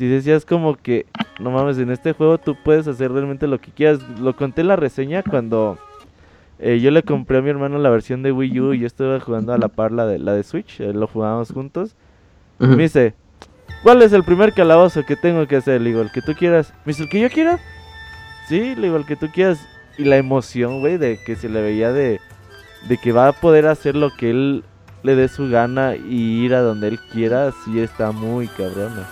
si 0.00 0.06
decías 0.06 0.44
como 0.44 0.76
que, 0.76 1.06
no 1.40 1.50
mames, 1.50 1.78
en 1.78 1.90
este 1.90 2.12
juego 2.12 2.38
tú 2.38 2.56
puedes 2.64 2.88
hacer 2.88 3.12
realmente 3.12 3.46
lo 3.46 3.60
que 3.60 3.70
quieras. 3.70 4.00
Lo 4.18 4.34
conté 4.34 4.62
en 4.62 4.68
la 4.68 4.76
reseña 4.76 5.22
cuando 5.22 5.78
eh, 6.58 6.80
yo 6.80 6.90
le 6.90 7.02
compré 7.02 7.38
a 7.38 7.42
mi 7.42 7.50
hermano 7.50 7.78
la 7.78 7.90
versión 7.90 8.22
de 8.22 8.32
Wii 8.32 8.60
U 8.60 8.72
y 8.72 8.80
yo 8.80 8.86
estuve 8.86 9.20
jugando 9.20 9.52
a 9.52 9.58
la 9.58 9.68
par 9.68 9.92
la 9.92 10.06
de, 10.06 10.18
la 10.18 10.32
de 10.32 10.42
Switch, 10.42 10.80
eh, 10.80 10.92
lo 10.92 11.06
jugábamos 11.06 11.52
juntos. 11.52 11.96
Me 12.60 12.82
dice, 12.82 13.14
¿cuál 13.82 14.02
es 14.02 14.12
el 14.12 14.22
primer 14.22 14.52
calabozo 14.52 15.04
que 15.06 15.16
tengo 15.16 15.46
que 15.48 15.56
hacer? 15.56 15.80
Le 15.80 15.90
digo, 15.90 16.02
el 16.02 16.12
que 16.12 16.20
tú 16.20 16.34
quieras. 16.34 16.74
Me 16.84 16.92
dice, 16.92 17.04
¿el 17.04 17.08
que 17.08 17.20
yo 17.20 17.30
quiera? 17.30 17.58
Sí, 18.48 18.74
le 18.74 18.82
digo, 18.82 18.96
el 18.96 19.06
que 19.06 19.16
tú 19.16 19.30
quieras. 19.32 19.58
Y 19.96 20.04
la 20.04 20.18
emoción, 20.18 20.80
güey, 20.80 20.98
de 20.98 21.18
que 21.24 21.36
se 21.36 21.48
le 21.48 21.62
veía 21.62 21.90
de, 21.90 22.20
de 22.88 22.98
que 22.98 23.12
va 23.12 23.28
a 23.28 23.32
poder 23.32 23.66
hacer 23.66 23.96
lo 23.96 24.14
que 24.14 24.30
él 24.30 24.64
le 25.02 25.14
dé 25.14 25.28
su 25.28 25.48
gana 25.48 25.96
y 25.96 26.44
ir 26.44 26.54
a 26.54 26.60
donde 26.60 26.88
él 26.88 27.00
quiera, 27.12 27.50
sí 27.64 27.80
está 27.80 28.12
muy 28.12 28.46
cabrona. 28.48 29.08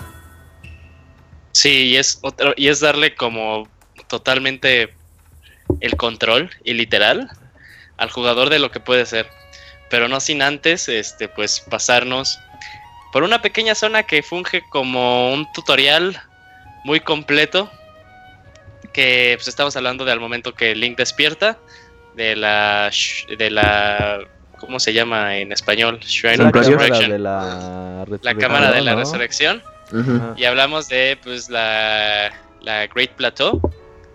Sí, 1.52 1.86
y 1.86 1.97
es 1.97 2.18
otro, 2.23 2.52
y 2.57 2.68
es 2.68 2.81
darle 2.81 3.15
como 3.15 3.67
totalmente 4.09 4.94
el 5.81 5.97
control 5.97 6.51
y 6.65 6.75
literal 6.75 7.31
al 7.97 8.10
jugador 8.10 8.51
de 8.51 8.59
lo 8.59 8.70
que 8.70 8.81
puede 8.81 9.07
ser. 9.07 9.27
Pero 9.91 10.09
no 10.09 10.20
sin 10.20 10.43
antes, 10.43 10.89
este, 10.89 11.28
pues 11.28 11.60
pasarnos 11.60 12.39
por 13.12 13.22
una 13.22 13.42
pequeña 13.42 13.74
zona 13.74 14.02
que 14.02 14.22
funge 14.22 14.62
como 14.68 15.32
un 15.32 15.50
tutorial 15.52 16.20
muy 16.84 17.00
completo. 17.00 17.70
Que 18.92 19.34
pues 19.36 19.48
estamos 19.48 19.76
hablando 19.76 20.04
de 20.04 20.12
al 20.12 20.20
momento 20.20 20.54
que 20.54 20.74
Link 20.74 20.96
despierta 20.96 21.58
de 22.14 22.34
la 22.36 22.90
de 23.38 23.50
la 23.50 24.20
¿cómo 24.58 24.80
se 24.80 24.92
llama 24.92 25.36
en 25.36 25.52
español? 25.52 25.98
Shrine 26.00 26.38
La 26.38 26.48
of 26.48 26.54
Resurrection. 26.54 27.10
de 27.10 27.18
la 27.18 28.34
cámara 28.38 28.72
de 28.72 28.82
la 28.82 28.92
¿no? 28.92 28.98
resurrección. 29.00 29.62
Y 30.36 30.44
hablamos 30.44 30.88
de 30.88 31.18
pues 31.22 31.48
la, 31.48 32.30
la 32.60 32.86
Great 32.88 33.12
Plateau, 33.12 33.60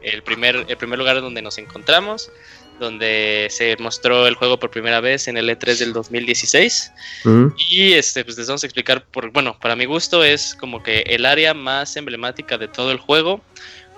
el 0.02 0.22
primer, 0.22 0.66
el 0.68 0.78
primer 0.78 1.00
lugar 1.00 1.20
donde 1.22 1.42
nos 1.42 1.58
encontramos, 1.58 2.32
donde 2.80 3.48
se 3.50 3.76
mostró 3.78 4.28
el 4.28 4.36
juego 4.36 4.60
por 4.60 4.72
primera 4.72 5.00
vez 5.00 5.28
en 5.28 5.38
el 5.38 5.50
E3 5.50 5.78
del 5.78 5.94
2016. 5.94 6.92
Ujú. 7.26 7.54
Y 7.70 7.94
este, 7.94 8.24
pues 8.24 8.38
les 8.38 8.48
vamos 8.48 8.64
a 8.64 8.68
explicar, 8.68 9.06
por, 9.06 9.32
bueno, 9.32 9.58
para 9.60 9.76
mi 9.76 9.86
gusto 9.86 10.24
es 10.24 10.56
como 10.56 10.84
que 10.84 11.02
el 11.08 11.26
área 11.26 11.54
más 11.54 11.96
emblemática 11.96 12.58
de 12.58 12.68
todo 12.68 12.92
el 12.92 12.98
juego, 12.98 13.42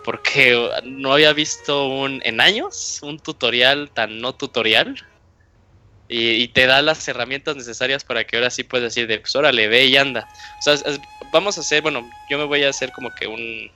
porque 0.03 0.69
no 0.83 1.13
había 1.13 1.33
visto 1.33 1.87
un, 1.87 2.21
en 2.23 2.39
años 2.39 2.99
un 3.01 3.19
tutorial 3.19 3.89
tan 3.93 4.21
no 4.21 4.33
tutorial. 4.33 5.03
Y, 6.07 6.33
y 6.33 6.47
te 6.49 6.67
da 6.67 6.83
las 6.83 7.07
herramientas 7.07 7.55
necesarias 7.55 8.03
para 8.03 8.23
que 8.23 8.35
ahora 8.35 8.51
sí 8.51 8.63
puedas 8.63 8.93
decir 8.93 9.07
de, 9.07 9.19
pues 9.19 9.35
órale, 9.35 9.67
ve 9.67 9.85
y 9.85 9.97
anda. 9.97 10.27
O 10.59 10.61
sea, 10.61 10.75
vamos 11.31 11.57
a 11.57 11.61
hacer, 11.61 11.81
bueno, 11.81 12.07
yo 12.29 12.37
me 12.37 12.43
voy 12.43 12.63
a 12.63 12.69
hacer 12.69 12.91
como 12.91 13.13
que 13.13 13.27
un... 13.27 13.71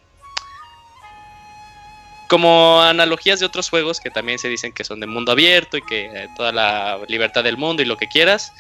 Como 2.30 2.82
analogías 2.82 3.40
de 3.40 3.46
otros 3.48 3.70
juegos 3.70 4.00
que 4.00 4.12
también 4.12 4.38
se 4.40 4.48
dicen 4.48 4.72
que 4.72 4.84
son 4.84 5.00
de 5.00 5.08
mundo 5.08 5.32
abierto 5.32 5.78
y 5.78 5.82
que 5.82 6.06
eh, 6.06 6.28
toda 6.38 6.52
la 6.52 7.00
libertad 7.08 7.44
del 7.44 7.58
mundo 7.58 7.82
y 7.82 7.86
lo 7.86 7.98
que 7.98 8.08
quieras. 8.08 8.54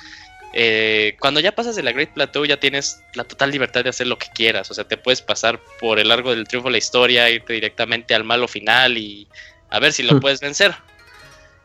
Eh, 0.53 1.15
cuando 1.19 1.39
ya 1.39 1.51
pasas 1.51 1.75
de 1.75 1.83
la 1.83 1.91
Great 1.91 2.09
Plateau 2.09 2.43
ya 2.43 2.57
tienes 2.59 3.03
la 3.13 3.23
total 3.23 3.51
libertad 3.51 3.83
de 3.83 3.91
hacer 3.91 4.07
lo 4.07 4.17
que 4.17 4.27
quieras. 4.33 4.71
O 4.71 4.73
sea, 4.73 4.85
te 4.87 4.97
puedes 4.97 5.21
pasar 5.21 5.59
por 5.79 5.99
el 5.99 6.07
largo 6.07 6.31
del 6.31 6.47
triunfo 6.47 6.69
de 6.69 6.73
la 6.73 6.77
historia, 6.79 7.29
irte 7.29 7.53
directamente 7.53 8.15
al 8.15 8.23
malo 8.23 8.47
final 8.47 8.97
y 8.97 9.27
a 9.69 9.79
ver 9.79 9.93
si 9.93 10.01
lo 10.01 10.15
Hmm. 10.15 10.19
puedes 10.19 10.39
vencer. 10.39 10.73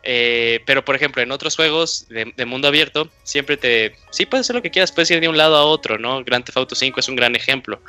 Eh, 0.07 0.59
pero 0.67 0.85
por 0.85 0.95
ejemplo, 0.95 1.23
en 1.23 1.31
otros 1.31 1.55
juegos 1.55 2.07
de, 2.09 2.31
de 2.37 2.45
mundo 2.45 2.67
abierto, 2.67 3.09
siempre 3.23 3.57
te... 3.57 3.95
Sí, 4.11 4.27
puedes 4.27 4.45
hacer 4.45 4.55
lo 4.55 4.61
que 4.61 4.69
quieras, 4.69 4.91
puedes 4.91 5.09
ir 5.09 5.19
de 5.19 5.27
un 5.27 5.35
lado 5.37 5.55
a 5.55 5.65
otro, 5.65 5.97
¿no? 5.97 6.23
Grand 6.23 6.45
Theft 6.45 6.57
Auto 6.57 6.75
5 6.75 6.99
es 6.99 7.09
un 7.09 7.15
gran 7.15 7.35
ejemplo. 7.35 7.81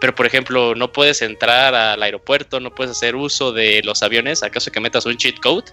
Pero 0.00 0.14
por 0.14 0.26
ejemplo, 0.26 0.74
no 0.74 0.92
puedes 0.92 1.22
entrar 1.22 1.74
al 1.74 2.02
aeropuerto, 2.02 2.60
no 2.60 2.74
puedes 2.74 2.92
hacer 2.92 3.16
uso 3.16 3.52
de 3.52 3.82
los 3.82 4.02
aviones, 4.02 4.42
acaso 4.42 4.70
que 4.70 4.80
metas 4.80 5.06
un 5.06 5.16
cheat 5.16 5.40
code 5.40 5.64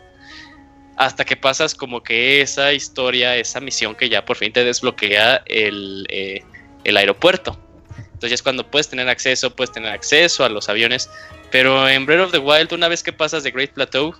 hasta 0.98 1.26
que 1.26 1.36
pasas 1.36 1.76
como 1.76 2.02
que 2.02 2.42
esa 2.42 2.74
historia, 2.74 3.36
esa 3.36 3.60
misión 3.60 3.95
que 3.95 4.10
ya 4.10 4.24
por 4.24 4.38
fin 4.38 4.54
te 4.54 4.64
desbloquea 4.64 5.44
el, 5.45 6.06
eh, 6.10 6.44
el 6.84 6.98
aeropuerto. 6.98 7.60
Entonces 7.98 8.34
es 8.34 8.42
cuando 8.42 8.70
puedes 8.70 8.88
tener 8.88 9.10
acceso, 9.10 9.54
puedes 9.54 9.72
tener 9.72 9.92
acceso 9.92 10.45
a 10.45 10.50
los 10.50 10.70
aviones. 10.70 11.10
Pero 11.52 11.88
en 11.88 12.06
Breath 12.06 12.28
of 12.28 12.32
the 12.32 12.40
Wild, 12.40 12.74
una 12.74 12.88
vez 12.88 13.04
que 13.04 13.12
pasas 13.12 13.44
de 13.44 13.52
Great 13.52 13.72
Plateau, 13.72 14.16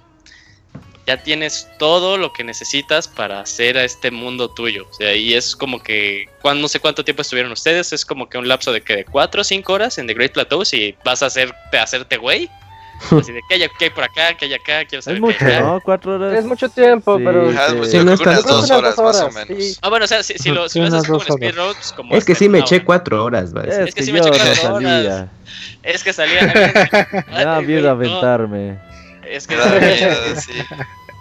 ya 1.08 1.22
tienes 1.22 1.68
todo 1.78 2.18
lo 2.18 2.34
que 2.34 2.44
necesitas 2.44 3.08
para 3.08 3.40
hacer 3.42 3.78
a 3.78 3.84
este 3.84 4.10
mundo 4.12 4.50
tuyo. 4.50 4.88
O 4.90 4.94
sea, 4.94 5.14
y 5.16 5.34
es 5.34 5.56
como 5.56 5.82
que, 5.84 6.26
cuando, 6.42 6.62
no 6.64 6.68
sé 6.68 6.80
cuánto 6.80 7.04
tiempo 7.06 7.22
estuvieron 7.22 7.52
ustedes, 7.52 7.94
es 7.94 8.06
como 8.06 8.28
que 8.30 8.38
un 8.38 8.48
lapso 8.48 8.72
de 8.72 8.82
que 8.82 8.96
de 8.98 9.06
4 9.06 9.42
o 9.42 9.44
5 9.44 9.74
horas 9.74 9.98
en 9.98 10.08
The 10.08 10.14
Great 10.14 10.32
Plateau 10.34 10.66
si 10.66 10.96
vas 11.06 11.22
a 11.22 11.28
hacer, 11.28 11.54
a 11.74 11.84
hacerte 11.84 12.18
güey. 12.18 12.50
Así 13.12 13.34
de 13.34 13.42
que 13.50 13.56
hay, 13.56 13.70
qué 13.78 13.86
hay 13.86 13.90
por 13.92 14.06
acá, 14.06 14.36
que 14.38 14.46
hay 14.46 14.54
acá, 14.54 14.86
quiero 14.86 15.02
saber 15.02 15.18
Es 15.18 15.22
qué 15.22 15.26
mucho, 15.44 15.46
acá. 15.46 15.60
¿no? 15.60 15.82
Cuatro 15.84 16.16
horas. 16.16 16.40
Es 16.40 16.46
mucho 16.46 16.70
tiempo, 16.70 17.18
pero- 17.24 17.52
sí. 17.52 17.58
Ajá, 17.58 17.74
pues, 17.78 17.92
Sí, 17.92 17.98
yo 17.98 18.04
no 18.06 18.16
creo 18.18 18.34
que 18.34 18.40
es 18.40 18.46
unas 18.46 18.46
dos 18.62 18.72
horas, 18.72 18.98
más 18.98 19.00
o 19.00 19.26
horas, 19.26 19.34
menos. 19.48 19.64
sí. 19.64 19.78
Ah, 19.82 19.90
bueno, 19.90 20.06
o 20.06 20.08
sea, 20.08 20.24
si, 20.24 20.34
si 20.38 20.50
lo, 20.50 20.70
si 20.70 20.74
Sí, 20.74 20.80
lo 20.80 20.86
haces 20.88 21.02
como 21.10 21.22
en 21.22 21.22
horas. 21.22 21.36
speedrun, 21.36 21.74
como... 21.98 22.16
Es 22.16 22.24
que 22.24 22.36
sí 22.36 22.48
me 22.48 22.60
eché 22.60 22.84
cuatro 22.86 23.22
horas, 23.26 23.54
va. 23.54 23.64
Es, 23.64 23.78
Es 23.78 23.86
que 23.96 24.00
que 24.00 24.04
sí 24.06 24.14
me 24.14 24.20
eché 24.20 24.30
cuatro 24.30 24.46
horas. 24.48 24.60
salía. 24.62 25.30
Es 25.84 26.04
que 26.06 26.14
salía... 26.14 26.54
Güey, 27.32 27.82
no, 27.82 27.90
aventarme. 27.90 28.78
Es 29.28 29.48
que 29.48 29.56
miedo, 29.56 30.36
sí. 30.40 30.54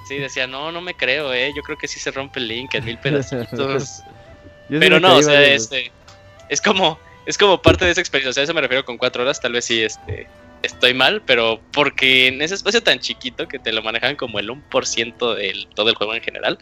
sí, 0.08 0.18
decía, 0.18 0.46
no, 0.46 0.72
no 0.72 0.80
me 0.80 0.94
creo, 0.94 1.32
eh. 1.32 1.52
Yo 1.54 1.62
creo 1.62 1.78
que 1.78 1.88
sí 1.88 2.00
se 2.00 2.10
rompe 2.10 2.40
el 2.40 2.48
link 2.48 2.74
en 2.74 2.84
mil 2.84 2.98
pedacitos. 2.98 4.02
Pero 4.68 5.00
no, 5.00 5.16
o 5.16 5.22
sea, 5.22 5.42
este... 5.42 5.92
Es 6.48 6.60
como... 6.60 6.98
Es 7.26 7.38
como 7.38 7.60
parte 7.62 7.86
de 7.86 7.90
esa 7.90 8.02
experiencia, 8.02 8.30
o 8.30 8.34
sea, 8.34 8.42
a 8.42 8.44
eso 8.44 8.52
me 8.52 8.60
refiero 8.60 8.84
con 8.84 8.98
cuatro 8.98 9.22
horas, 9.22 9.40
tal 9.40 9.52
vez 9.52 9.64
sí, 9.64 9.82
este... 9.82 10.26
Estoy 10.64 10.94
mal, 10.94 11.22
pero 11.26 11.60
porque 11.72 12.28
en 12.28 12.40
ese 12.40 12.54
espacio 12.54 12.82
tan 12.82 12.98
chiquito 12.98 13.46
que 13.46 13.58
te 13.58 13.70
lo 13.72 13.82
manejan 13.82 14.16
como 14.16 14.38
el 14.38 14.48
1% 14.48 15.34
de 15.34 15.52
todo 15.74 15.90
el 15.90 15.94
juego 15.94 16.14
en 16.14 16.22
general, 16.22 16.58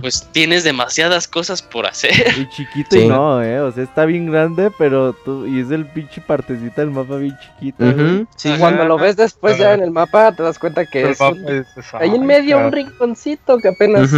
pues 0.00 0.28
tienes 0.32 0.64
demasiadas 0.64 1.28
cosas 1.28 1.62
por 1.62 1.86
hacer. 1.86 2.10
Y 2.36 2.48
chiquito 2.48 2.88
Sí. 2.90 3.00
y 3.02 3.08
no, 3.08 3.42
eh. 3.42 3.60
O 3.60 3.70
sea, 3.72 3.84
está 3.84 4.04
bien 4.04 4.30
grande, 4.30 4.70
pero 4.78 5.12
tú. 5.12 5.46
Y 5.46 5.60
es 5.60 5.70
el 5.70 5.86
pinche 5.86 6.20
partecita 6.20 6.80
del 6.82 6.90
mapa 6.90 7.16
bien 7.18 7.36
chiquita. 7.40 7.92
güey. 7.92 8.14
Ujú, 8.16 8.26
sí. 8.36 8.54
Cuando 8.58 8.84
lo 8.84 8.98
ves 8.98 9.16
después 9.16 9.56
ya 9.58 9.74
en 9.74 9.82
el 9.82 9.90
mapa, 9.90 10.32
te 10.32 10.42
das 10.42 10.58
cuenta 10.58 10.84
que 10.86 11.02
El 11.02 11.08
es 11.10 11.20
un- 11.20 11.48
es- 11.48 11.66
ahí 11.94 12.10
en 12.14 12.26
medio 12.26 12.58
un 12.58 12.72
rinconcito 12.72 13.58
que 13.58 13.68
apenas... 13.68 14.10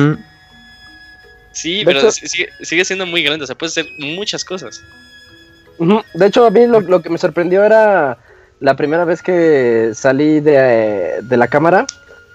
Sí, 1.53 1.81
De 1.81 1.85
pero 1.85 1.99
hecho- 2.01 2.11
sigue, 2.13 2.49
sigue 2.63 2.85
siendo 2.85 3.05
muy 3.07 3.23
grande, 3.23 3.45
o 3.45 3.47
sea, 3.47 3.57
puedes 3.57 3.77
hacer 3.77 3.91
muchas 3.99 4.45
cosas. 4.45 4.83
De 6.15 6.27
hecho, 6.27 6.47
a 6.47 6.51
mí 6.51 6.67
lo, 6.67 6.81
lo 6.81 7.03
que 7.03 7.11
me 7.11 7.19
sorprendió 7.19 7.65
era 7.65 8.17
la 8.63 8.77
primera 8.77 9.05
vez 9.05 9.23
que 9.23 9.91
salí 9.93 10.39
de, 10.41 11.21
de 11.21 11.37
la 11.37 11.49
cámara 11.49 11.85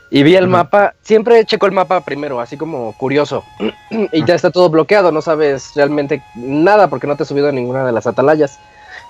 y 0.10 0.24
vi 0.24 0.36
el 0.36 0.48
mapa. 0.48 0.94
Siempre 1.02 1.46
checo 1.46 1.66
el 1.66 1.72
mapa 1.72 2.02
primero, 2.02 2.42
así 2.42 2.58
como 2.58 2.94
curioso. 2.98 3.46
y 4.12 4.26
ya 4.26 4.36
está 4.36 4.52
todo 4.52 4.70
bloqueado, 4.70 5.12
no 5.12 5.22
sabes 5.22 5.72
realmente 5.76 6.22
nada 6.36 6.90
porque 6.90 7.08
no 7.08 7.16
te 7.16 7.24
has 7.24 7.30
subido 7.30 7.48
a 7.48 7.54
ninguna 7.54 7.86
de 7.86 7.94
las 7.94 8.08
atalayas. 8.08 8.60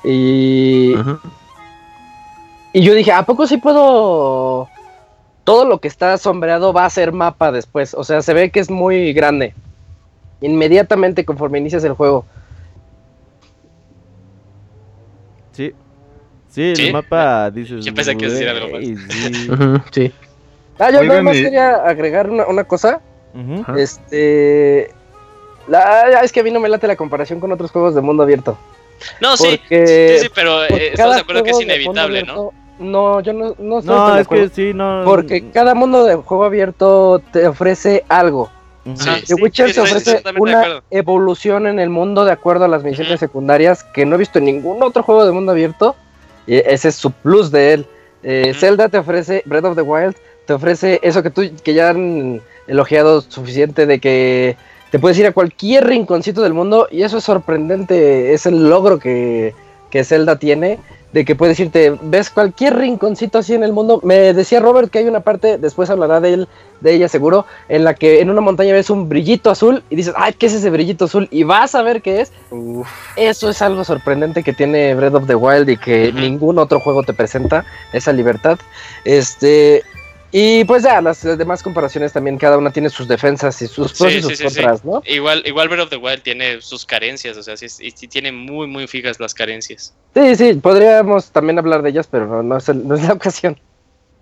Y, 0.04 0.94
y 2.72 2.82
yo 2.82 2.94
dije, 2.94 3.12
¿a 3.12 3.24
poco 3.24 3.48
sí 3.48 3.58
puedo...? 3.58 4.70
Todo 5.44 5.66
lo 5.66 5.80
que 5.80 5.88
está 5.88 6.18
sombreado 6.18 6.74
va 6.74 6.86
a 6.86 6.90
ser 6.90 7.14
mapa 7.14 7.52
después. 7.52 7.94
O 7.96 8.04
sea, 8.04 8.22
se 8.22 8.34
ve 8.34 8.52
que 8.52 8.60
es 8.60 8.70
muy 8.70 9.14
grande. 9.14 9.56
Inmediatamente 10.42 11.26
conforme 11.26 11.58
inicias 11.58 11.84
el 11.84 11.94
juego. 11.94 12.26
Sí. 15.54 15.74
Sí, 16.58 16.76
¿Sí? 16.76 16.88
el 16.88 16.94
mapa 16.94 17.52
dices. 17.52 17.86
Yo 17.86 17.94
pensé 17.94 18.18
que 18.18 18.27
decir 18.27 18.50
algo 18.50 18.68
más. 18.69 18.82
"Güey, 18.82 18.95
sí". 19.92 20.11
Ah, 20.80 20.90
yo 20.90 21.02
Oigan, 21.02 21.08
nada 21.08 21.22
más 21.22 21.36
y- 21.36 21.44
quería 21.44 21.76
agregar 21.76 22.30
una, 22.32 22.48
una 22.48 22.64
cosa. 22.64 23.00
Este. 23.77 24.90
La, 25.68 26.22
es 26.24 26.32
que 26.32 26.40
a 26.40 26.44
mí 26.44 26.50
no 26.50 26.60
me 26.60 26.68
late 26.69 26.88
la 26.88 26.95
comparación 26.95 27.40
con 27.40 27.52
otros 27.52 27.69
juegos 27.69 27.94
de 27.94 28.02
mundo 28.02 28.24
abierto. 28.24 28.58
No, 29.22 29.38
sí, 29.38 29.60
Porque- 29.60 30.16
sí, 30.18 30.24
sí, 30.24 30.32
pero 30.34 30.64
eh, 30.66 30.90
estamos 30.94 31.16
de 31.16 31.22
acuerdo 31.22 31.44
que 31.44 31.52
es 31.52 31.61
inevitable, 31.61 32.24
¿no? 32.24 32.34
abierto- 32.34 32.53
No, 32.80 33.19
yo 33.22 33.34
no, 33.34 33.53
no 33.60 33.80
estoy 33.80 33.95
No, 33.95 34.18
es 34.18 34.27
que 34.27 34.50
sí, 34.50 34.74
no. 34.74 35.03
Porque 35.06 35.52
cada 35.52 35.76
mundo 35.76 36.06
de 36.06 36.16
juego 36.16 36.44
abierto 36.45 37.22
te 37.32 37.48
ofrece 37.48 38.03
algo. 38.10 38.50
Sí, 38.95 39.10
The 39.27 39.34
Witcher 39.36 39.66
sí, 39.72 39.80
estoy 39.80 39.84
ofrece 39.84 40.24
una 40.40 40.82
evolución 40.90 41.68
en 41.68 41.77
el 41.80 41.90
mundo 41.90 42.24
de 42.26 42.32
acuerdo 42.32 42.66
a 42.66 42.68
las 42.69 42.84
misiones 42.84 43.19
secundarias 43.19 43.84
que 43.84 44.06
no 44.06 44.16
he 44.16 44.18
visto 44.18 44.40
en 44.40 44.45
ningún 44.45 44.82
otro 44.82 45.03
juego 45.03 45.26
de 45.26 45.32
mundo 45.34 45.52
abierto. 45.52 45.95
Y 46.48 46.56
ese 46.58 46.90
es 46.90 46.95
su 46.95 47.11
plus 47.11 47.51
de 47.51 47.74
él. 47.74 47.85
Eh. 48.24 48.53
Zelda 48.56 48.90
te 48.90 48.98
ofrece, 48.98 49.43
Breath 49.45 49.66
of 49.66 49.76
the 49.76 49.84
Wild, 49.84 50.16
te 50.45 50.53
ofrece 50.53 51.00
eso 51.03 51.22
que 51.22 51.30
tú 51.30 51.43
que 51.64 51.74
ya 51.74 51.90
han 51.90 52.42
elogiado 52.67 53.22
suficiente 53.22 53.85
de 53.85 54.00
que 54.00 54.58
te 54.92 55.00
puedes 55.00 55.19
ir 55.19 55.27
a 55.27 55.34
cualquier 55.34 55.85
rinconcito 55.85 56.42
del 56.42 56.53
mundo 56.53 56.88
y 56.90 57.03
eso 57.03 57.17
es 57.17 57.24
sorprendente, 57.24 58.34
es 58.34 58.45
el 58.45 58.69
logro 58.69 58.98
que, 58.98 59.53
que 59.92 60.03
Zelda 60.03 60.40
tiene, 60.40 60.80
de 61.18 61.26
que 61.26 61.36
puedes 61.36 61.60
irte, 61.60 61.98
ves 62.00 62.30
cualquier 62.30 62.78
rinconcito 62.78 63.40
así 63.40 63.56
en 63.56 63.64
el 63.64 63.74
mundo. 63.74 64.00
Me 64.04 64.34
decía 64.34 64.60
Robert 64.60 64.92
que 64.92 65.00
hay 65.00 65.08
una 65.08 65.22
parte, 65.22 65.58
después 65.58 65.90
hablará 65.90 66.22
de 66.22 66.34
él, 66.34 66.48
de 66.80 66.94
ella 66.94 67.10
seguro, 67.10 67.48
en 67.70 67.84
la 67.84 67.96
que 67.96 68.22
en 68.22 68.30
una 68.30 68.40
montaña 68.40 68.72
ves 68.72 68.92
un 68.92 69.10
brillito 69.10 69.50
azul 69.50 69.82
y 69.90 69.96
dices, 69.96 70.14
ay, 70.16 70.34
¿qué 70.34 70.46
es 70.46 70.54
ese 70.54 70.70
brillito 70.70 71.06
azul? 71.06 71.28
Y 71.32 71.42
vas 71.42 71.74
a 71.74 71.82
ver 71.82 72.04
qué 72.04 72.22
es. 72.22 72.32
Uf, 72.52 72.88
Eso 73.16 73.50
es 73.50 73.64
algo 73.64 73.84
sorprendente 73.84 74.44
que 74.44 74.54
tiene 74.54 74.94
Breath 74.94 75.16
of 75.16 75.26
the 75.26 75.34
Wild 75.34 75.68
y 75.70 75.78
que 75.78 76.14
ningún 76.14 76.60
otro 76.60 76.80
juego 76.80 77.02
te 77.02 77.14
presenta, 77.14 77.66
esa 77.94 78.14
libertad. 78.14 78.60
Este, 79.04 79.84
y 80.32 80.64
pues 80.66 80.84
ya, 80.84 81.02
las 81.02 81.22
demás 81.24 81.64
comparaciones 81.64 82.12
también, 82.14 82.38
cada 82.38 82.58
una 82.58 82.72
tiene 82.72 82.90
sus 82.90 83.08
defensas 83.08 83.62
y 83.62 83.68
sus 83.68 83.94
pros 83.94 84.12
Sí, 84.12 84.18
y 84.18 84.22
sus 84.22 84.32
sí, 84.32 84.36
sí, 84.38 84.50
sí. 84.50 84.56
contras, 84.56 84.84
¿no? 84.86 85.02
Igual, 85.06 85.44
igual 85.46 85.70
Breath 85.70 85.84
of 85.86 85.90
the 85.90 85.98
Wild 85.98 86.22
tiene 86.22 86.62
sus 86.62 86.86
carencias, 86.86 87.38
o 87.38 87.44
sea, 87.44 87.56
sí, 87.58 87.70
sí- 87.70 87.92
sí 87.96 88.08
tiene 88.08 88.32
muy, 88.32 88.68
muy 88.68 88.88
fijas 88.88 89.20
las 89.20 89.34
carencias. 89.34 89.94
Sí, 90.14 90.36
sí, 90.36 90.54
podríamos 90.56 91.32
también 91.32 91.58
hablar 91.60 91.82
de 91.82 91.90
ellas, 91.92 92.08
pero 92.10 92.28
no, 92.28 92.44
no 92.44 92.58
es, 92.58 92.68
el- 92.70 92.88
no 92.88 92.96
es 92.96 93.04
la 93.04 93.14
ocasión. 93.14 93.60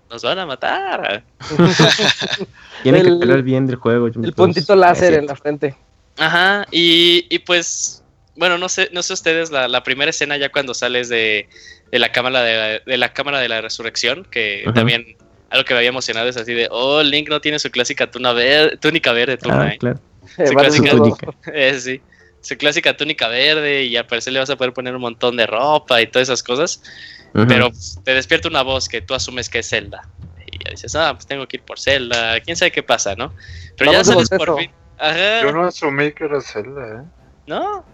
Nos 0.08 0.22
van 0.22 0.38
a 0.38 0.46
matar. 0.46 1.24
Tiene 2.82 3.00
El- 3.00 3.06
que 3.06 3.12
hablar 3.12 3.42
bien 3.42 3.66
del 3.66 3.76
juego. 3.76 4.06
El 4.06 4.32
puntito 4.32 4.74
láser 4.76 5.14
en 5.14 5.26
la 5.26 5.34
frente. 5.36 5.74
Ajá, 6.18 6.66
y, 6.70 7.26
y 7.28 7.40
pues, 7.40 8.02
bueno, 8.36 8.56
no 8.58 8.68
sé, 8.68 8.88
no 8.92 9.02
sé 9.02 9.12
ustedes, 9.12 9.50
la, 9.50 9.68
la 9.68 9.82
primera 9.82 10.10
escena 10.10 10.36
ya 10.36 10.50
cuando 10.50 10.74
sales 10.74 11.08
de, 11.08 11.48
de 11.90 11.98
la 11.98 12.12
cámara 12.12 12.42
de, 12.42 12.56
la- 12.56 12.78
de 12.86 12.96
la 12.96 13.12
cámara 13.12 13.40
de 13.40 13.48
la 13.48 13.60
resurrección, 13.60 14.24
que 14.30 14.62
Ajá. 14.64 14.74
también 14.74 15.16
algo 15.50 15.64
que 15.64 15.74
me 15.74 15.78
había 15.78 15.90
emocionado 15.90 16.28
es 16.28 16.36
así 16.36 16.52
de, 16.54 16.68
oh, 16.70 17.02
Link 17.02 17.28
no 17.28 17.40
tiene 17.40 17.58
su 17.58 17.70
clásica 17.70 18.10
tuna 18.10 18.32
ver- 18.32 18.78
túnica 18.78 19.12
verde, 19.12 19.38
Ah, 19.48 19.68
¿eh? 19.72 19.78
claro. 19.78 19.98
Eh, 20.38 20.46
Sí, 20.48 20.54
varios 20.54 20.76
clásica 20.76 20.90
túnica. 20.96 21.26
Eh, 21.54 21.78
sí. 21.80 22.00
Su 22.40 22.56
clásica 22.56 22.96
túnica 22.96 23.26
verde 23.28 23.84
y 23.84 23.96
al 23.96 24.06
parecer 24.06 24.32
le 24.32 24.38
vas 24.38 24.50
a 24.50 24.56
poder 24.56 24.72
poner 24.72 24.94
un 24.94 25.00
montón 25.00 25.36
de 25.36 25.46
ropa 25.46 26.00
y 26.00 26.06
todas 26.06 26.28
esas 26.28 26.42
cosas. 26.42 26.80
Pero 27.32 27.70
pues, 27.70 27.98
te 28.04 28.14
despierta 28.14 28.48
una 28.48 28.62
voz 28.62 28.88
que 28.88 29.00
tú 29.02 29.14
asumes 29.14 29.48
que 29.50 29.58
es 29.58 29.68
Zelda. 29.68 30.08
Y 30.50 30.64
ya 30.64 30.70
dices, 30.70 30.94
ah, 30.94 31.12
pues 31.14 31.26
tengo 31.26 31.46
que 31.48 31.56
ir 31.58 31.62
por 31.64 31.78
Zelda. 31.80 32.40
Quién 32.40 32.56
sabe 32.56 32.70
qué 32.70 32.82
pasa, 32.82 33.14
¿no? 33.16 33.32
Pero 33.76 33.92
ya 33.92 34.04
sales 34.04 34.28
bostezo. 34.30 34.44
por 34.44 34.58
fin. 34.60 34.70
Ajá. 34.98 35.42
Yo 35.42 35.52
no 35.52 35.64
asumí 35.64 36.12
que 36.12 36.24
era 36.24 36.40
Zelda, 36.40 37.02
¿eh? 37.02 37.06
¿No? 37.48 37.84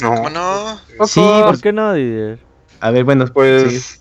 No. 0.00 0.14
¿Cómo 0.14 0.30
no? 0.30 0.80
Sí, 1.06 1.20
¿Por 1.20 1.60
qué 1.60 1.72
no, 1.72 1.92
Didier? 1.92 2.38
A 2.80 2.90
ver, 2.92 3.02
bueno, 3.04 3.26
Pues, 3.26 3.72
sí, 3.84 4.00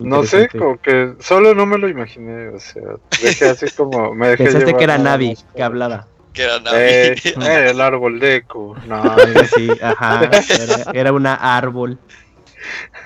no 0.00 0.24
sé, 0.24 0.48
como 0.48 0.80
que 0.80 1.14
solo 1.20 1.54
no 1.54 1.66
me 1.66 1.78
lo 1.78 1.88
imaginé, 1.88 2.48
o 2.48 2.58
sea, 2.58 2.82
dejé 3.22 3.50
así 3.50 3.66
como, 3.76 4.14
me 4.14 4.30
dejé 4.30 4.44
Pensaste 4.44 4.66
llevar 4.66 4.78
que 4.78 4.84
era 4.84 4.98
Navi, 4.98 5.28
más 5.28 5.46
que 5.54 5.62
hablaba. 5.62 6.06
Que 6.32 6.42
era 6.42 6.60
Navi. 6.60 6.76
Eh, 6.78 7.14
eh, 7.24 7.66
el 7.70 7.80
árbol 7.80 8.18
de 8.18 8.36
eco. 8.36 8.76
No, 8.86 9.02
Sí, 9.56 9.68
ajá. 9.82 10.24
Era, 10.24 10.92
era 10.92 11.12
una 11.12 11.34
árbol. 11.34 11.98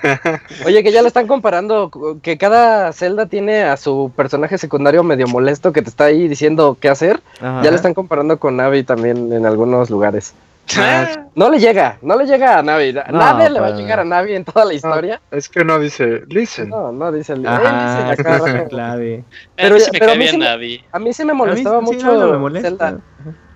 Oye, 0.65 0.83
que 0.83 0.91
ya 0.91 1.01
le 1.01 1.07
están 1.07 1.27
comparando, 1.27 2.19
que 2.21 2.37
cada 2.37 2.91
celda 2.93 3.25
tiene 3.25 3.63
a 3.63 3.77
su 3.77 4.11
personaje 4.15 4.57
secundario 4.57 5.03
medio 5.03 5.27
molesto 5.27 5.73
que 5.73 5.81
te 5.81 5.89
está 5.89 6.05
ahí 6.05 6.27
diciendo 6.27 6.77
qué 6.79 6.89
hacer. 6.89 7.21
Ajá. 7.39 7.61
Ya 7.63 7.71
le 7.71 7.77
están 7.77 7.93
comparando 7.93 8.37
con 8.37 8.57
Navi 8.57 8.83
también 8.83 9.31
en 9.33 9.45
algunos 9.45 9.89
lugares. 9.89 10.33
Ah, 10.77 11.27
No 11.35 11.49
le 11.49 11.59
llega, 11.59 11.97
no 12.01 12.15
le 12.17 12.25
llega 12.25 12.59
a 12.59 12.63
Navi. 12.63 12.93
No, 12.93 13.03
Nadie 13.11 13.49
le 13.49 13.59
va 13.59 13.67
a 13.67 13.69
para- 13.71 13.81
llegar 13.81 13.99
a 13.99 14.03
Navi 14.05 14.35
en 14.35 14.45
toda 14.45 14.63
la 14.65 14.73
historia. 14.73 15.21
es 15.31 15.49
que 15.49 15.65
no 15.65 15.77
dice, 15.79 16.21
listen. 16.29 16.69
No, 16.69 16.91
no 16.93 17.11
dice 17.11 17.33
el 17.33 17.45
Ajá, 17.45 18.05
la 18.07 18.15
cara. 18.15 18.65
clave. 18.69 19.23
Pero 19.55 19.75
mí 19.75 19.81
sí 19.81 19.89
me 19.91 19.99
pero 19.99 20.11
a 20.13 20.15
mí 20.15 20.27
sí 20.27 20.37
me- 20.37 20.45
Navi. 20.45 20.83
A 20.91 20.99
mí 20.99 21.13
sí 21.13 21.25
me 21.25 21.33
mí 21.33 21.37
molestaba 21.39 21.79
sí, 21.79 21.85
mucho 21.85 22.13
no, 22.13 22.31
me 22.31 22.37
molesta. 22.37 22.69
Zelda. 22.69 22.97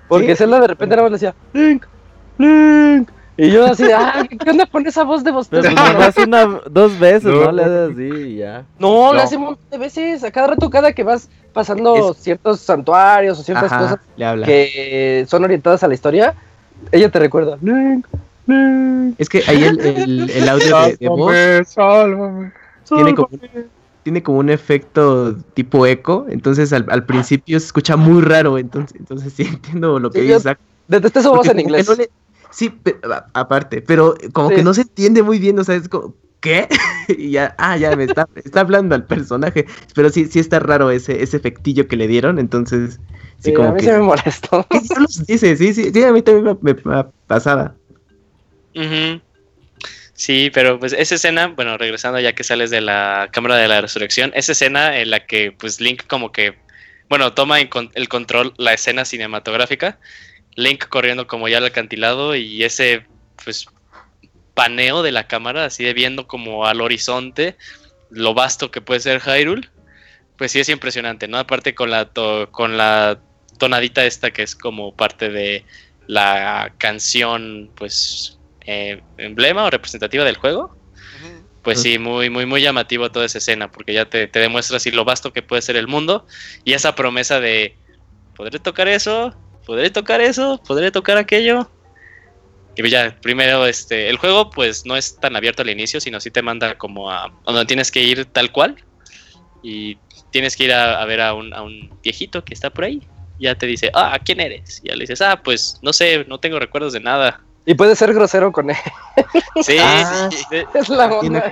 Porque 0.09 0.29
Sí. 0.35 0.35
Zelda 0.39 0.59
de 0.59 0.67
repente 0.67 0.95
nada 0.95 1.09
más 1.09 1.11
le 1.21 1.27
decía, 1.27 1.35
Link, 1.53 1.85
Link. 2.37 3.09
Y 3.37 3.51
yo 3.51 3.65
así, 3.67 3.85
ah, 3.95 4.25
¿qué 4.29 4.49
onda 4.49 4.65
con 4.65 4.85
esa 4.85 5.03
voz 5.05 5.23
de? 5.23 5.31
Pero 5.31 5.45
pues 5.47 5.73
nomás 5.93 6.17
una, 6.17 6.59
dos 6.69 6.99
veces, 6.99 7.23
¿no? 7.23 7.51
Le 7.53 7.69
das 7.69 7.91
así 7.91 8.03
y 8.03 8.35
ya. 8.37 8.65
No, 8.77 9.13
le 9.13 9.19
No. 9.19 9.23
hace 9.23 9.37
un 9.37 9.43
montón 9.43 9.69
de 9.71 9.77
veces. 9.77 10.23
A 10.25 10.31
cada 10.31 10.47
rato, 10.47 10.69
cada 10.69 10.91
que 10.91 11.03
vas 11.03 11.29
pasando 11.53 12.13
ciertos 12.13 12.59
santuarios 12.59 13.39
o 13.39 13.43
ciertas 13.43 13.71
Ajá, 13.71 13.79
cosas 13.81 13.99
le 14.17 14.45
que 14.45 15.25
son 15.29 15.43
orientadas 15.45 15.81
a 15.83 15.87
la 15.87 15.93
historia, 15.93 16.33
ella 16.91 17.09
te 17.09 17.19
recuerda. 17.19 17.57
Link, 17.61 18.05
Link. 18.47 19.15
Es 19.17 19.29
que 19.29 19.43
ahí 19.47 19.63
el, 19.63 19.79
el, 19.85 20.29
el 20.29 20.49
audio 20.49 20.81
de, 20.81 20.97
de 20.97 21.09
voz 21.09 21.35
Sálvame, 21.35 21.65
sálvame. 21.65 22.51
tiene 22.87 23.15
como, 23.15 23.29
tiene 24.03 24.23
como 24.23 24.39
un 24.39 24.49
efecto 24.49 25.35
tipo 25.53 25.85
eco, 25.85 26.25
entonces 26.29 26.71
al, 26.73 26.85
al 26.89 27.05
principio 27.05 27.59
se 27.59 27.65
escucha 27.67 27.95
muy 27.95 28.21
raro, 28.21 28.57
entonces, 28.57 28.99
entonces 28.99 29.33
sí 29.33 29.43
entiendo 29.49 29.99
lo 29.99 30.09
que 30.11 30.21
Sí, 30.21 30.27
dices. 30.33 30.55
Detesté 30.87 31.21
su 31.21 31.29
voz 31.29 31.47
en 31.47 31.59
inglés. 31.59 31.87
no 31.87 31.95
le- 31.95 32.09
sí, 32.49 32.69
pe- 32.69 32.97
a- 33.03 33.27
aparte, 33.33 33.81
pero 33.83 34.15
como 34.33 34.49
Sí. 34.49 34.55
que 34.55 34.63
no 34.63 34.73
se 34.73 34.81
entiende 34.81 35.21
muy 35.21 35.37
bien, 35.37 35.59
o 35.59 35.63
sea, 35.63 35.75
es 35.75 35.87
como, 35.87 36.15
¿qué? 36.41 36.67
y 37.07 37.31
ya, 37.31 37.55
ah, 37.57 37.77
ya 37.77 37.95
me 37.95 38.03
está, 38.05 38.27
está 38.35 38.61
hablando 38.61 38.95
al 38.95 39.05
personaje, 39.05 39.65
pero 39.95 40.09
sí, 40.09 40.25
sí 40.25 40.39
está 40.39 40.59
raro 40.59 40.91
ese, 40.91 41.21
ese 41.23 41.37
efectillo 41.37 41.87
que 41.87 41.95
le 41.97 42.07
dieron, 42.07 42.39
entonces, 42.39 42.99
sí, 43.39 43.43
Sí, 43.49 43.53
como 43.53 43.69
a 43.69 43.73
mí 43.73 43.79
que... 43.79 43.85
se 43.85 43.93
me 43.93 43.99
molestó. 43.99 44.65
¿Qué 44.69 44.79
diablos 44.81 45.25
dice? 45.25 45.55
Sí, 45.55 45.73
sí, 45.73 45.91
sí, 45.93 46.03
a 46.03 46.11
mí 46.11 46.21
también 46.21 46.57
me, 46.61 46.73
me- 46.73 46.81
me 46.83 47.05
pasaba. 47.27 47.75
Sí, 50.13 50.51
pero 50.53 50.79
pues 50.79 50.93
esa 50.93 51.15
escena, 51.15 51.47
bueno, 51.47 51.77
regresando 51.77 52.19
ya 52.19 52.33
que 52.33 52.43
sales 52.43 52.69
de 52.69 52.81
la 52.81 53.29
cámara 53.31 53.55
de 53.55 53.67
la 53.69 53.79
resurrección, 53.81 54.31
esa 54.35 54.51
escena 54.51 54.99
en 54.99 55.11
la 55.11 55.25
que 55.25 55.53
pues 55.53 55.79
Link 55.79 56.03
como 56.07 56.31
que, 56.31 56.55
bueno, 57.09 57.33
toma 57.33 57.61
en 57.61 57.69
con- 57.69 57.89
el 57.95 58.09
control 58.09 58.53
la 58.57 58.73
escena 58.73 59.05
cinematográfica, 59.05 59.97
Link 60.55 60.87
corriendo 60.89 61.25
como 61.27 61.47
ya 61.47 61.59
al 61.59 61.65
acantilado 61.65 62.35
y 62.35 62.63
ese 62.63 63.05
pues 63.45 63.65
paneo 64.59 65.03
de 65.03 65.11
la 65.13 65.27
cámara, 65.27 65.65
así 65.65 65.83
de 65.85 65.93
viendo 65.93 66.27
como 66.27 66.65
al 66.65 66.81
horizonte 66.81 67.57
lo 68.09 68.33
vasto 68.33 68.71
que 68.71 68.81
puede 68.81 68.99
ser 68.99 69.21
Hyrule, 69.21 69.69
pues 70.37 70.51
sí 70.51 70.59
es 70.59 70.69
impresionante, 70.69 71.27
¿no? 71.27 71.37
Aparte 71.37 71.75
con 71.75 71.91
la, 71.91 72.05
to- 72.05 72.49
con 72.51 72.77
la 72.77 73.21
tonadita 73.59 74.05
esta 74.05 74.31
que 74.31 74.43
es 74.43 74.55
como 74.55 74.95
parte 74.95 75.29
de 75.29 75.65
la 76.07 76.73
canción, 76.77 77.71
pues, 77.75 78.39
eh, 78.65 79.01
emblema 79.17 79.65
o 79.65 79.69
representativa 79.69 80.25
del 80.25 80.37
juego. 80.37 80.75
Pues 81.63 81.79
sí, 81.79 81.99
muy, 81.99 82.29
muy, 82.29 82.45
muy 82.45 82.61
llamativo 82.61 83.11
toda 83.11 83.25
esa 83.25 83.39
escena, 83.39 83.71
porque 83.71 83.93
ya 83.93 84.05
te, 84.09 84.27
te 84.27 84.39
demuestra 84.39 84.77
así 84.77 84.91
lo 84.91 85.05
vasto 85.05 85.33
que 85.33 85.43
puede 85.43 85.61
ser 85.61 85.77
el 85.77 85.87
mundo 85.87 86.25
y 86.63 86.73
esa 86.73 86.95
promesa 86.95 87.39
de, 87.41 87.77
¿podré 88.35 88.59
tocar 88.59 88.87
eso? 88.89 89.35
¿Podré 89.65 89.89
tocar 89.91 90.21
eso? 90.21 90.61
¿Podré 90.67 90.91
tocar 90.91 91.17
aquello? 91.17 91.71
Y 92.75 92.81
pues 92.81 92.91
ya, 92.91 93.15
primero, 93.21 93.65
este, 93.65 94.09
el 94.09 94.17
juego 94.17 94.49
pues 94.49 94.85
no 94.85 94.95
es 94.95 95.17
tan 95.19 95.35
abierto 95.35 95.61
al 95.63 95.69
inicio, 95.69 95.99
sino 95.99 96.19
sí 96.19 96.31
te 96.31 96.41
manda 96.41 96.77
como 96.77 97.11
a, 97.11 97.25
a 97.25 97.31
donde 97.45 97.65
tienes 97.65 97.91
que 97.91 98.01
ir 98.01 98.25
tal 98.25 98.51
cual 98.51 98.75
y 99.61 99.97
tienes 100.31 100.55
que 100.55 100.65
ir 100.65 100.73
a, 100.73 101.01
a 101.01 101.05
ver 101.05 101.19
a 101.21 101.33
un, 101.33 101.53
a 101.53 101.61
un 101.61 101.89
viejito 102.01 102.43
que 102.45 102.53
está 102.53 102.69
por 102.69 102.85
ahí. 102.85 103.01
Ya 103.39 103.55
te 103.55 103.65
dice, 103.65 103.89
ah, 103.93 104.17
¿quién 104.23 104.39
eres? 104.39 104.81
Y 104.83 104.89
ya 104.89 104.95
le 104.95 105.01
dices, 105.03 105.21
ah, 105.21 105.41
pues 105.43 105.79
no 105.81 105.91
sé, 105.93 106.25
no 106.27 106.39
tengo 106.39 106.59
recuerdos 106.59 106.93
de 106.93 106.99
nada. 106.99 107.41
Y 107.65 107.73
puede 107.73 107.95
ser 107.95 108.13
grosero 108.13 108.51
con 108.51 108.69
él. 108.69 108.77
Sí, 109.63 109.75
Ah. 109.79 110.29
sí. 110.31 110.45
Es 110.73 110.87
la 110.89 111.07
onda. 111.07 111.51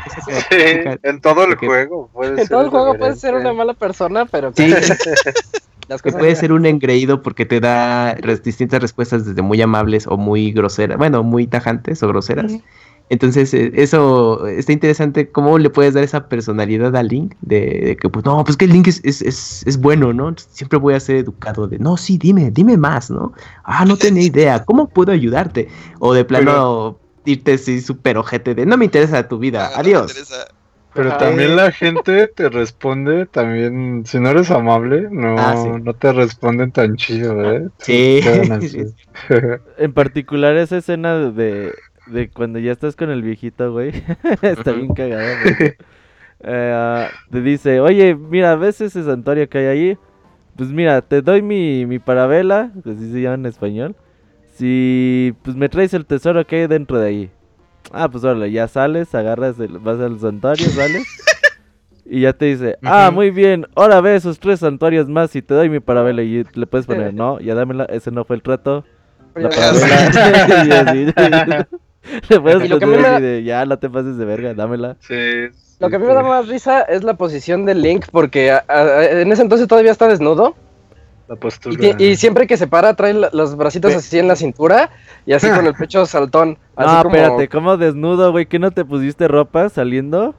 Sí, 0.50 0.56
en 1.04 1.20
todo 1.22 1.44
el 1.44 1.56
juego 1.56 2.10
puede 2.14 2.32
En 2.32 2.38
ser 2.38 2.50
todo 2.50 2.62
el 2.62 2.70
juego 2.70 2.98
puede 2.98 3.16
ser 3.16 3.36
una 3.36 3.52
mala 3.52 3.74
persona, 3.74 4.26
pero 4.26 4.54
Sí, 4.56 4.74
las 5.88 6.02
que 6.02 6.12
puede 6.12 6.36
ser 6.36 6.52
un 6.52 6.66
engreído 6.66 7.22
porque 7.22 7.46
te 7.46 7.60
da 7.60 8.14
res- 8.16 8.44
distintas 8.44 8.82
respuestas 8.82 9.26
desde 9.26 9.42
muy 9.42 9.62
amables 9.62 10.08
o 10.08 10.18
muy 10.18 10.52
groseras, 10.52 10.98
bueno, 10.98 11.24
muy 11.24 11.48
tajantes 11.48 12.04
o 12.04 12.08
groseras. 12.08 12.60
Entonces, 13.10 13.54
eh, 13.54 13.72
eso 13.76 14.46
está 14.48 14.74
interesante, 14.74 15.32
cómo 15.32 15.58
le 15.60 15.70
puedes 15.70 15.94
dar 15.94 16.04
esa 16.04 16.28
personalidad 16.28 16.94
a 16.96 17.04
Link, 17.04 17.36
de, 17.40 17.60
de 17.86 17.98
que, 17.98 18.10
pues, 18.10 18.26
no, 18.26 18.44
pues 18.44 18.58
que 18.58 18.68
Link 18.68 18.88
es, 18.88 19.00
es, 19.06 19.22
es, 19.22 19.64
es 19.66 19.78
bueno, 19.80 20.12
¿no? 20.14 20.36
Siempre 20.38 20.78
voy 20.78 20.94
a 20.94 21.00
ser 21.00 21.16
educado, 21.18 21.68
de, 21.70 21.80
no, 21.80 21.96
sí, 21.96 22.18
dime, 22.18 22.52
dime 22.52 22.76
más, 22.76 23.10
¿no? 23.10 23.32
Ah, 23.64 23.86
no 23.86 23.98
tenía 23.98 24.24
idea, 24.24 24.66
¿cómo 24.66 24.90
puedo 24.90 25.14
ayudarte? 25.14 25.70
O 26.00 26.14
de 26.14 26.26
plano, 26.26 27.00
irte 27.24 27.54
así 27.54 27.80
súper 27.82 28.18
ojete 28.18 28.56
de, 28.56 28.66
no 28.66 28.76
me 28.78 28.86
interesa 28.86 29.28
tu 29.28 29.40
vida, 29.40 29.66
Ah, 29.66 29.80
no 29.82 29.90
me 29.90 29.90
adiós. 29.90 30.02
interesa. 30.02 30.48
Pero 30.98 31.10
Ajá. 31.10 31.20
también 31.20 31.56
la 31.56 31.72
gente 31.72 32.28
te 32.28 32.50
responde 32.50 33.28
también, 33.28 34.04
si 34.06 34.20
no 34.20 34.30
eres 34.30 34.50
amable, 34.52 35.08
no, 35.12 35.36
Ah, 35.38 35.56
sí. 35.56 35.70
no 35.80 35.94
te 35.94 36.12
responden 36.12 36.72
tan 36.72 36.96
chido, 36.96 37.40
¿eh? 37.54 37.70
Sí. 37.80 38.22
En 39.78 39.94
particular 39.94 40.56
esa 40.58 40.78
escena 40.78 41.16
de, 41.32 41.74
de 42.08 42.30
cuando 42.30 42.58
ya 42.60 42.72
estás 42.72 42.96
con 42.96 43.12
el 43.12 43.22
viejito, 43.22 43.72
güey. 43.72 43.92
Está 44.42 44.72
bien 44.72 44.94
cagada. 44.94 45.38
eh, 46.42 47.10
te 47.32 47.42
dice, 47.42 47.80
oye, 47.80 48.16
mira, 48.16 48.56
¿ves 48.56 48.82
ese 48.82 49.04
santuario 49.04 49.48
que 49.50 49.60
hay 49.60 49.66
ahí? 49.66 49.98
Pues 50.58 50.70
mira, 50.72 51.02
te 51.02 51.22
doy 51.22 51.42
mi, 51.42 51.86
mi 51.86 52.00
parabela, 52.00 52.72
que 52.84 52.92
así 52.92 53.12
se 53.12 53.22
llama 53.22 53.36
en 53.36 53.46
español. 53.48 53.96
Si 54.56 55.36
pues 55.44 55.56
me 55.56 55.70
traes 55.70 55.94
el 55.94 56.06
tesoro 56.06 56.46
que 56.48 56.58
hay 56.58 56.68
dentro 56.68 57.00
de 57.00 57.08
ahí. 57.08 57.32
Ah, 57.92 58.10
pues 58.10 58.24
órale, 58.24 58.52
ya 58.52 58.68
sales, 58.68 59.14
agarras, 59.16 59.60
el, 59.60 59.78
vas 59.80 60.00
al 60.00 60.20
santuario, 60.20 60.68
sales. 60.70 61.04
Y 62.10 62.22
ya 62.22 62.32
te 62.32 62.46
dice, 62.46 62.78
ah, 62.84 63.12
muy 63.12 63.32
bien, 63.32 63.68
ahora 63.76 64.00
ve 64.00 64.16
esos 64.16 64.40
tres 64.40 64.62
santuarios 64.62 65.10
más 65.10 65.36
y 65.36 65.42
te 65.42 65.54
doy 65.54 65.70
mi 65.70 65.82
parabela. 65.82 66.24
Y 66.24 66.46
le 66.54 66.66
puedes 66.66 66.86
poner, 66.88 67.14
no, 67.14 67.38
ya 67.42 67.54
dámela, 67.54 67.84
ese 67.84 68.12
no 68.12 68.24
fue 68.24 68.38
el 68.38 68.42
trato. 68.42 68.86
La 69.36 69.50
Ya 69.50 69.56
parabela. 69.58 70.66
Y 70.66 70.72
así, 70.72 71.06
Le 72.30 72.40
puedes 72.40 72.64
Y 72.64 72.70
lo 72.70 72.80
que 72.80 72.86
me 72.86 73.20
de, 73.20 73.44
ya, 73.44 73.66
no 73.66 73.78
te 73.78 73.90
pases 73.90 74.18
de 74.18 74.24
verga, 74.24 74.54
dámela. 74.54 74.96
Sí, 75.02 75.48
Lo 75.82 75.90
que 75.90 75.98
a 75.98 76.00
mí 76.00 76.06
me 76.06 76.14
da 76.14 76.24
más 76.24 76.48
risa 76.48 76.84
es 76.84 77.04
la 77.04 77.16
posición 77.16 77.66
de 77.66 77.76
Link, 77.76 78.06
porque 78.10 78.52
a- 78.52 78.64
a- 78.70 79.04
en 79.22 79.30
ese 79.30 79.42
entonces 79.42 79.68
todavía 79.68 79.92
está 79.92 80.08
desnudo. 80.08 80.56
La 81.28 81.36
Y, 81.36 81.38
postura. 81.38 81.78
ti- 81.98 82.04
y 82.06 82.16
siempre 82.16 82.48
que 82.48 82.56
se 82.58 82.68
para, 82.68 82.94
trae 82.96 83.14
los 83.14 83.56
bracitos 83.58 83.94
así 83.94 84.18
en 84.20 84.28
la 84.28 84.36
cintura 84.36 84.90
y 85.26 85.34
así 85.34 85.50
con 85.50 85.66
el 85.66 85.74
pecho 85.80 86.06
saltón. 86.06 86.58
Así 86.76 86.96
No, 86.96 87.04
como... 87.04 87.16
espérate, 87.16 87.50
¿cómo 87.50 87.78
desnudo, 87.78 88.32
güey? 88.32 88.46
¿Que 88.46 88.60
no 88.60 88.72
te 88.72 88.86
pusiste 88.86 89.28
ropa 89.28 89.68
saliendo? 89.70 90.34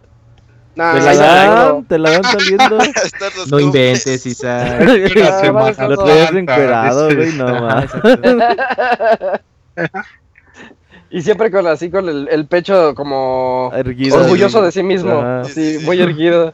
Nah, 0.77 0.95
¿Te 0.95 1.01
sí, 1.01 1.07
la 1.07 1.13
sí, 1.13 1.19
dan? 1.19 1.85
¿Te 1.87 1.99
la 1.99 2.11
dan 2.11 2.25
saliendo? 2.25 2.79
No 3.51 3.59
inventes, 3.61 4.25
Isa. 4.27 4.79
Una 5.17 5.41
semana 5.41 5.89
Lo 5.89 5.97
traías 6.05 6.33
encuerado, 6.33 7.15
güey, 7.15 7.33
no 7.33 7.61
más. 7.63 7.87
Y 11.11 11.23
siempre 11.23 11.51
con 11.51 11.67
así 11.67 11.91
con 11.91 12.09
el, 12.09 12.29
el 12.31 12.47
pecho 12.47 12.95
como 12.95 13.71
Erguido. 13.75 14.19
orgulloso 14.21 14.61
de 14.63 14.71
sí 14.71 14.83
mismo, 14.83 15.13
Ajá. 15.19 15.41
así 15.41 15.79
muy 15.85 16.01
erguido. 16.01 16.53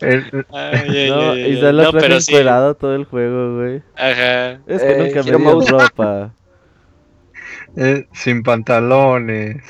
El- 0.00 0.46
Ay, 0.50 1.08
No, 1.08 1.30
ay, 1.30 1.42
ay, 1.44 1.52
y 1.52 1.54
ay. 1.54 1.60
se 1.60 1.72
lo 1.72 1.82
No, 1.84 1.90
trae 1.90 2.02
pero 2.02 2.20
sí. 2.20 2.32
encuerado 2.32 2.74
todo 2.74 2.94
el 2.94 3.04
juego, 3.04 3.56
güey. 3.56 3.82
Ajá. 3.96 4.52
Es 4.66 4.82
que 4.82 4.90
Eh, 4.92 4.98
nunca 4.98 5.22
me 5.22 5.38
dio 5.38 5.60
ropa. 5.78 6.34
eh, 7.76 8.06
sin 8.12 8.42
pantalones. 8.42 9.62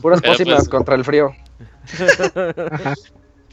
Puras 0.00 0.20
pócimas 0.22 0.56
pues, 0.58 0.68
contra 0.68 0.94
el 0.94 1.04
frío. 1.04 1.34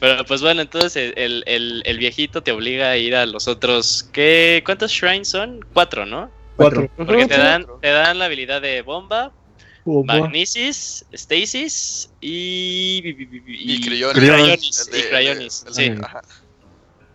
Pero 0.00 0.24
pues 0.26 0.42
bueno, 0.42 0.62
entonces 0.62 1.12
el, 1.16 1.42
el, 1.46 1.82
el 1.84 1.98
viejito 1.98 2.42
te 2.42 2.52
obliga 2.52 2.90
a 2.90 2.96
ir 2.96 3.16
a 3.16 3.26
los 3.26 3.48
otros. 3.48 4.08
¿qué? 4.12 4.62
¿Cuántos 4.64 4.92
shrines 4.92 5.28
son? 5.28 5.64
Cuatro, 5.72 6.06
¿no? 6.06 6.30
Cuatro. 6.56 6.88
Porque 6.96 7.26
te 7.26 7.36
dan, 7.36 7.66
te 7.80 7.88
dan 7.90 8.18
la 8.20 8.26
habilidad 8.26 8.62
de 8.62 8.82
bomba, 8.82 9.32
magnesis, 10.04 11.04
stasis 11.12 12.10
y. 12.20 13.02
y, 13.04 13.74
Y 13.74 13.80
Cryonis. 13.80 14.14
Cryonis, 14.18 14.86
El 14.86 14.92
de- 14.92 14.98
y 14.98 15.02
Cryonis, 15.10 15.64
el 15.68 15.74
de- 15.74 15.96
sí. 15.96 16.00
ajá. 16.02 16.22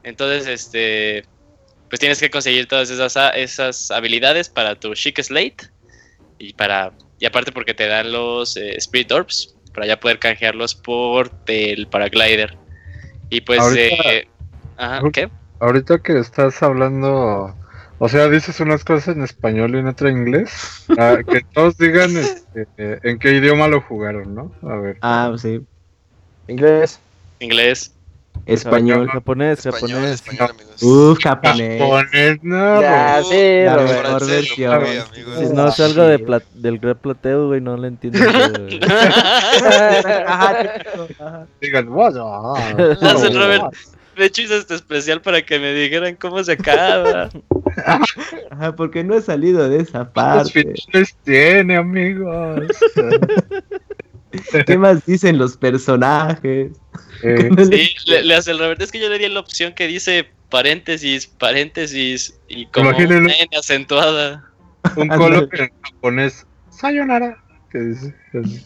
Entonces, 0.04 0.48
este. 0.48 1.26
pues 1.90 2.00
tienes 2.00 2.20
que 2.20 2.30
conseguir 2.30 2.68
todas 2.68 2.90
esas, 2.90 3.16
esas 3.36 3.92
habilidades 3.92 4.50
para 4.50 4.76
tu 4.80 4.94
Chic 4.96 5.22
Slate 5.22 5.68
y 6.40 6.54
para 6.54 6.92
y 7.20 7.26
aparte 7.26 7.52
porque 7.52 7.74
te 7.74 7.88
dan 7.88 8.12
los 8.12 8.58
eh, 8.58 8.76
Spirit 8.78 9.12
Orbs 9.12 9.56
para 9.74 9.88
ya 9.88 10.00
poder 10.00 10.20
canjearlos 10.20 10.76
por 10.76 11.32
el 11.48 11.88
paraglider. 11.88 12.58
Y 13.30 13.42
pues 13.42 13.60
Ahorita- 13.60 14.12
eh, 14.12 14.28
ajá, 14.78 15.02
¿qué? 15.14 15.30
Ahorita 15.60 16.00
que 16.00 16.20
estás 16.20 16.62
hablando, 16.62 17.56
o 18.06 18.10
sea, 18.10 18.28
dices 18.28 18.60
unas 18.60 18.84
cosas 18.84 19.16
en 19.16 19.24
español 19.24 19.76
y 19.76 19.78
en 19.80 19.88
otra 19.88 20.10
en 20.10 20.18
inglés. 20.18 20.84
Ah, 20.98 21.20
que 21.26 21.40
todos 21.54 21.78
digan 21.78 22.12
este, 22.18 22.68
eh, 22.78 23.00
en 23.04 23.18
qué 23.18 23.32
idioma 23.36 23.70
lo 23.70 23.80
jugaron, 23.80 24.36
¿no? 24.36 24.52
A 24.70 24.76
ver. 24.76 24.98
Ah, 25.02 25.32
sí. 25.38 25.62
Inglés. 26.50 27.00
Inglés. 27.40 27.94
Español. 28.46 29.08
Japonés, 29.08 29.66
Español, 29.66 30.02
japonés. 30.02 30.12
español, 30.16 30.50
amigos. 30.52 30.84
Uf, 30.84 31.18
japonés. 31.24 31.82
Japonés, 31.82 32.44
no. 32.44 32.82
Ya, 32.82 33.20
Uh, 33.22 33.24
sí, 33.24 33.64
la 33.64 33.78
mejor 33.78 34.28
versión. 34.28 34.84
lo. 34.84 35.40
Si 35.40 35.46
no 35.54 35.72
salgo 35.72 36.04
de 36.04 36.20
pla- 36.20 36.42
del 36.56 36.80
gran 36.80 36.98
plateo, 36.98 37.48
güey, 37.48 37.62
no 37.62 37.78
le 37.78 37.88
entiendo. 37.88 38.20
Digan, 41.62 41.96
"Vaya". 41.96 42.22
Robert. 43.34 43.64
De 44.18 44.26
hecho 44.26 44.42
hice 44.42 44.58
este 44.58 44.76
especial 44.76 45.22
para 45.22 45.42
que 45.44 45.60
me 45.60 45.74
dijeran 45.74 46.16
cómo 46.16 46.44
se 46.44 46.54
acaba. 46.54 47.30
Ajá, 48.52 48.76
porque 48.76 49.04
no 49.04 49.16
he 49.16 49.22
salido 49.22 49.68
de 49.68 49.78
esa 49.82 50.06
¿Cuántos 50.06 50.52
parte. 50.52 50.74
finales 50.76 51.18
tiene, 51.24 51.76
amigos? 51.78 52.68
¿Qué 54.66 54.78
más 54.78 55.06
dicen 55.06 55.38
los 55.38 55.58
personajes? 55.58 56.72
Eh, 57.24 57.50
Sí, 57.70 57.90
le, 58.08 58.24
le 58.24 58.36
hace 58.36 58.52
el 58.52 58.60
Robert. 58.60 58.82
Es 58.82 58.92
que 58.92 59.00
yo 59.00 59.10
le 59.10 59.18
di 59.20 59.28
la 59.30 59.40
opción 59.40 59.74
que 59.74 59.88
dice 59.88 60.28
paréntesis, 60.50 61.28
paréntesis 61.28 62.40
y 62.48 62.66
como 62.68 62.90
Imagínenlo. 62.90 63.26
una 63.26 63.34
N 63.34 63.50
acentuada. 63.58 64.44
un 64.96 65.08
color 65.10 65.50
en 65.54 65.70
japonés. 65.84 66.46
Sayonara. 66.70 67.38
Que 67.72 67.80
dice. 67.80 68.16
así. 68.44 68.66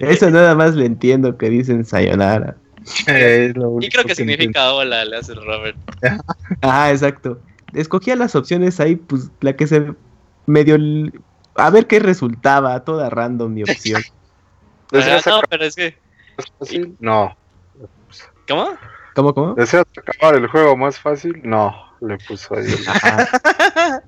Eso 0.00 0.30
nada 0.30 0.54
más 0.54 0.74
le 0.74 0.86
entiendo 0.86 1.36
que 1.38 1.50
dicen 1.50 1.84
sayonara. 1.84 2.56
Y 3.00 3.52
creo 3.52 3.54
que 3.80 3.80
entiendo. 3.80 4.14
significa 4.14 4.72
hola, 4.74 5.04
le 5.04 5.16
hace 5.16 5.32
el 5.32 5.44
Robert. 5.44 5.76
Ah, 6.62 6.90
exacto. 6.90 7.40
Escogía 7.72 8.14
las 8.16 8.34
opciones 8.34 8.78
ahí, 8.80 8.96
pues 8.96 9.30
la 9.40 9.54
que 9.56 9.66
se 9.66 9.94
medio... 10.46 10.76
l- 10.76 11.12
A 11.56 11.70
ver 11.70 11.86
qué 11.86 11.98
resultaba, 11.98 12.84
toda 12.84 13.10
random 13.10 13.52
mi 13.52 13.62
opción. 13.62 14.02
¿Deseas, 14.92 15.26
Ajá, 15.26 15.36
no, 15.36 15.42
pero 15.48 15.64
es 15.64 15.74
que. 15.74 15.98
más 16.38 16.46
fácil? 16.58 16.96
No. 17.00 17.36
¿Cómo? 18.46 18.68
¿Cómo, 19.14 19.34
cómo? 19.34 19.54
¿Deseas 19.54 19.84
acabar 19.96 20.36
el 20.36 20.46
juego 20.48 20.76
más 20.76 20.98
fácil? 20.98 21.40
No. 21.42 21.74
Le 22.00 22.18
puso 22.18 22.54
ahí. 22.54 22.66
el- 22.66 22.88
Ajá. 22.88 24.02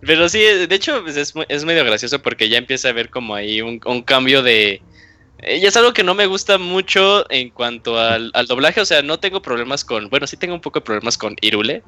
Pero 0.00 0.28
sí, 0.28 0.40
de 0.40 0.74
hecho, 0.74 1.02
pues, 1.02 1.16
es, 1.16 1.32
es 1.48 1.64
medio 1.64 1.84
gracioso 1.84 2.20
porque 2.20 2.48
ya 2.48 2.58
empieza 2.58 2.88
a 2.88 2.92
ver 2.92 3.08
como 3.10 3.34
ahí 3.34 3.62
un, 3.62 3.80
un 3.86 4.02
cambio 4.02 4.42
de. 4.42 4.82
Eh, 5.42 5.58
Y 5.58 5.66
es 5.66 5.76
algo 5.76 5.92
que 5.92 6.02
no 6.02 6.14
me 6.14 6.26
gusta 6.26 6.58
mucho 6.58 7.30
en 7.30 7.50
cuanto 7.50 7.98
al, 7.98 8.30
al 8.34 8.46
doblaje. 8.46 8.80
O 8.80 8.84
sea, 8.84 9.02
no 9.02 9.18
tengo 9.18 9.42
problemas 9.42 9.84
con. 9.84 10.08
Bueno, 10.08 10.26
sí 10.26 10.36
tengo 10.36 10.54
un 10.54 10.60
poco 10.60 10.80
de 10.80 10.84
problemas 10.84 11.18
con 11.18 11.36
Irule. 11.40 11.82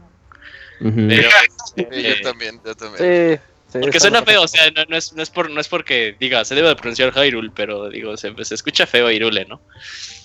Ujú. 0.81 1.07
Pero. 1.09 1.29
Sí, 1.77 1.85
eh, 1.91 2.15
yo 2.21 2.31
también, 2.31 2.61
yo 2.65 2.75
también. 2.77 3.41
Sí, 3.41 3.43
sí. 3.73 3.79
Porque 3.81 3.99
suena 3.99 4.23
feo, 4.23 4.43
o 4.43 4.47
sea, 4.47 4.71
no, 4.71 4.85
no 4.89 4.97
es, 4.97 5.13
no, 5.13 5.23
es 5.25 5.31
por, 5.31 5.51
no 5.51 5.61
es 5.61 5.67
porque 5.67 6.15
diga, 6.21 6.45
se 6.45 6.55
debe 6.55 6.69
de 6.69 6.77
pronunciar 6.77 7.13
Hyrule, 7.13 7.51
pero 7.53 7.89
digo, 7.89 8.17
se, 8.17 8.33
se 8.45 8.55
escucha 8.55 8.87
feo 8.87 9.11
Hyrule, 9.11 9.45
¿no? 9.47 9.61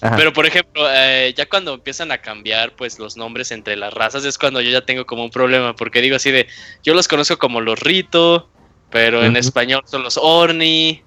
Ajá. 0.02 0.16
Pero 0.16 0.32
por 0.32 0.46
ejemplo, 0.46 0.88
eh, 0.92 1.34
ya 1.36 1.48
cuando 1.48 1.74
empiezan 1.74 2.12
a 2.12 2.20
cambiar 2.20 2.76
pues 2.76 3.00
los 3.00 3.18
nombres 3.18 3.50
entre 3.50 3.78
las 3.78 3.92
razas 3.96 4.26
es 4.26 4.38
cuando 4.38 4.62
yo 4.62 4.70
ya 4.70 4.82
tengo 4.82 5.08
como 5.08 5.24
un 5.24 5.32
problema, 5.32 5.76
porque 5.76 6.02
digo 6.02 6.18
así 6.18 6.30
de, 6.30 6.46
yo 6.84 6.94
los 6.94 7.08
conozco 7.08 7.40
como 7.40 7.62
los 7.62 7.80
Rito, 7.80 8.48
pero 8.92 9.24
en 9.24 9.38
español 9.38 9.82
son 9.86 10.04
los 10.04 10.20
Orni, 10.22 11.04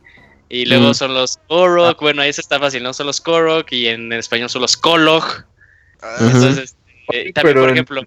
y 0.52 0.66
luego 0.66 0.90
Mm. 0.90 0.94
son 0.94 1.14
los 1.14 1.38
Korok, 1.48 2.00
bueno, 2.00 2.20
ahí 2.22 2.32
se 2.32 2.42
está 2.42 2.60
fácil, 2.60 2.82
¿no? 2.82 2.92
Son 2.92 3.06
los 3.06 3.20
Korok, 3.20 3.72
y 3.72 3.88
en 3.88 4.12
español 4.12 4.48
son 4.50 4.62
los 4.62 4.76
Kolog, 4.76 5.24
Ah, 6.02 6.16
entonces, 6.20 6.76
eh, 7.12 7.32
también 7.32 7.54
pero 7.54 7.60
por 7.62 7.70
ejemplo, 7.70 8.02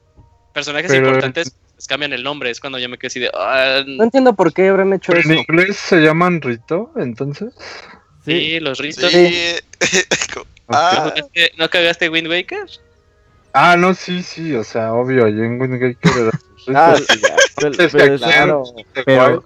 personajes 0.54 0.92
pero 0.92 1.08
importantes 1.08 1.56
les 1.76 1.88
cambian 1.88 2.14
el 2.14 2.24
nombre, 2.24 2.50
es 2.52 2.60
cuando 2.60 2.78
yo 2.78 2.88
me 2.90 2.98
quedo 2.98 3.08
así 3.08 3.20
de, 3.20 3.32
ah, 3.34 3.84
No 3.88 4.04
entiendo 4.04 4.34
por 4.34 4.54
qué 4.54 4.68
habrán 4.70 4.94
hecho 4.94 5.14
¿En 5.14 5.32
inglés 5.34 5.76
se 5.78 5.98
llaman 6.02 6.42
Rito, 6.42 6.92
entonces? 6.98 7.54
Sí, 8.26 8.32
sí, 8.40 8.60
los 8.60 8.80
Rito. 8.80 9.10
Sí. 9.10 9.56
ah, 10.70 11.04
¿No 11.06 11.14
cagaste- 11.14 11.52
¿No 11.58 11.70
cagaste 11.70 12.10
Wind 12.10 12.28
Waker? 12.28 12.66
Ah, 13.54 13.76
no, 13.78 13.94
sí, 13.94 14.22
sí, 14.24 14.54
o 14.56 14.64
sea, 14.64 14.94
obvio, 14.94 15.26
allí 15.26 15.40
en 15.40 15.60
Wind 15.62 15.82
Waker 15.82 16.12
era. 16.22 16.32
Ah, 16.74 16.96
sí, 16.98 17.20
ya. 17.22 17.36
pero, 17.92 18.18
claro, 18.18 18.64
Pero 19.06 19.44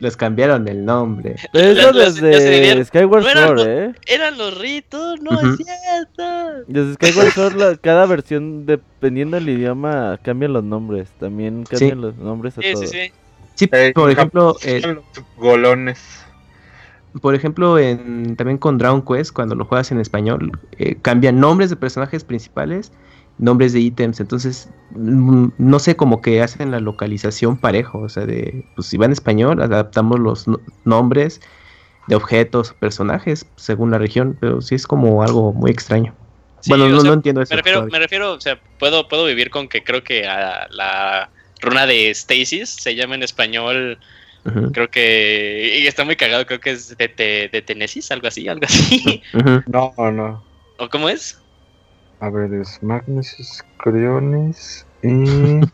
les 0.00 0.16
cambiaron 0.16 0.68
el 0.68 0.84
nombre. 0.84 1.36
pero 1.52 1.70
eso 1.80 1.92
desde. 1.92 2.84
Skyward 2.84 3.24
No 3.24 3.30
Sword, 3.46 3.60
¿eh? 3.68 3.94
Eran 4.06 4.38
los 4.38 4.56
Ritos, 4.58 5.20
no 5.20 5.32
es 5.40 5.56
cierto. 5.56 6.64
Desde 6.66 6.94
Skyward 6.94 7.32
Sword, 7.32 7.54
la- 7.56 7.76
cada 7.76 8.06
versión, 8.06 8.64
dependiendo 8.66 9.36
del 9.36 9.48
idioma, 9.48 10.18
cambian 10.22 10.52
los 10.52 10.64
nombres. 10.64 11.08
También 11.18 11.64
cambian 11.64 12.00
los 12.00 12.16
nombres 12.16 12.56
a 12.58 12.62
Sí, 12.62 12.68
sí, 12.68 12.72
todos. 12.74 12.90
sí. 12.90 13.12
Sí, 13.54 13.68
Eh, 13.72 13.92
por 13.92 14.08
ejemplo, 14.10 14.56
eh, 14.62 14.80
son 14.80 14.94
los 14.96 15.04
golones. 15.36 15.98
por 17.20 17.34
ejemplo, 17.34 17.76
en, 17.78 18.36
también 18.36 18.58
con 18.58 18.78
Dragon 18.78 19.02
Quest, 19.04 19.32
cuando 19.32 19.56
lo 19.56 19.64
juegas 19.64 19.90
en 19.90 19.98
español, 19.98 20.52
eh, 20.78 20.94
cambian 21.02 21.40
nombres 21.40 21.68
de 21.70 21.74
personajes 21.76 22.22
principales, 22.22 22.92
nombres 23.38 23.72
de 23.72 23.80
ítems. 23.80 24.20
Entonces, 24.20 24.68
mm, 24.90 25.48
no 25.58 25.78
sé, 25.78 25.96
como 25.96 26.20
que 26.20 26.42
hacen 26.42 26.70
la 26.70 26.80
localización 26.80 27.56
parejo. 27.56 28.00
O 28.00 28.08
sea, 28.08 28.26
de, 28.26 28.64
pues 28.74 28.88
si 28.88 28.96
va 28.96 29.06
en 29.06 29.12
español, 29.12 29.62
adaptamos 29.62 30.18
los 30.18 30.46
no- 30.48 30.60
nombres 30.84 31.40
de 32.08 32.16
objetos, 32.16 32.72
personajes, 32.72 33.46
según 33.56 33.90
la 33.90 33.98
región. 33.98 34.36
Pero 34.40 34.60
sí 34.60 34.74
es 34.74 34.86
como 34.86 35.22
algo 35.22 35.52
muy 35.52 35.70
extraño. 35.70 36.14
Sí, 36.60 36.70
bueno, 36.70 36.88
no, 36.88 37.00
sea, 37.00 37.08
no 37.10 37.14
entiendo 37.14 37.40
eso. 37.40 37.52
Me 37.54 37.58
refiero, 37.58 37.78
todavía. 37.78 37.92
me 37.92 38.04
refiero, 38.04 38.32
o 38.32 38.40
sea, 38.40 38.60
puedo, 38.78 39.06
puedo 39.08 39.24
vivir 39.26 39.50
con 39.50 39.68
que 39.68 39.84
creo 39.84 40.02
que 40.02 40.26
a 40.26 40.66
la 40.70 41.30
runa 41.60 41.86
de 41.86 42.12
Stasis 42.12 42.68
se 42.68 42.94
llama 42.96 43.14
en 43.14 43.22
español, 43.22 43.98
creo 44.72 44.90
que, 44.90 45.78
y 45.82 45.86
está 45.86 46.04
muy 46.04 46.16
cagado, 46.16 46.46
creo 46.46 46.58
que 46.58 46.70
es 46.70 46.96
de, 46.96 47.08
de, 47.08 47.48
de 47.52 47.62
Tenesis, 47.62 48.10
algo 48.10 48.26
así, 48.26 48.48
algo 48.48 48.64
así. 48.64 49.22
No, 49.66 49.92
no. 50.10 50.42
¿O 50.78 50.88
cómo 50.88 51.08
es? 51.08 51.38
A 52.20 52.30
ver, 52.30 52.52
es 52.54 52.82
Magnus 52.82 53.62
Crionis 53.78 54.84
y. 55.02 55.60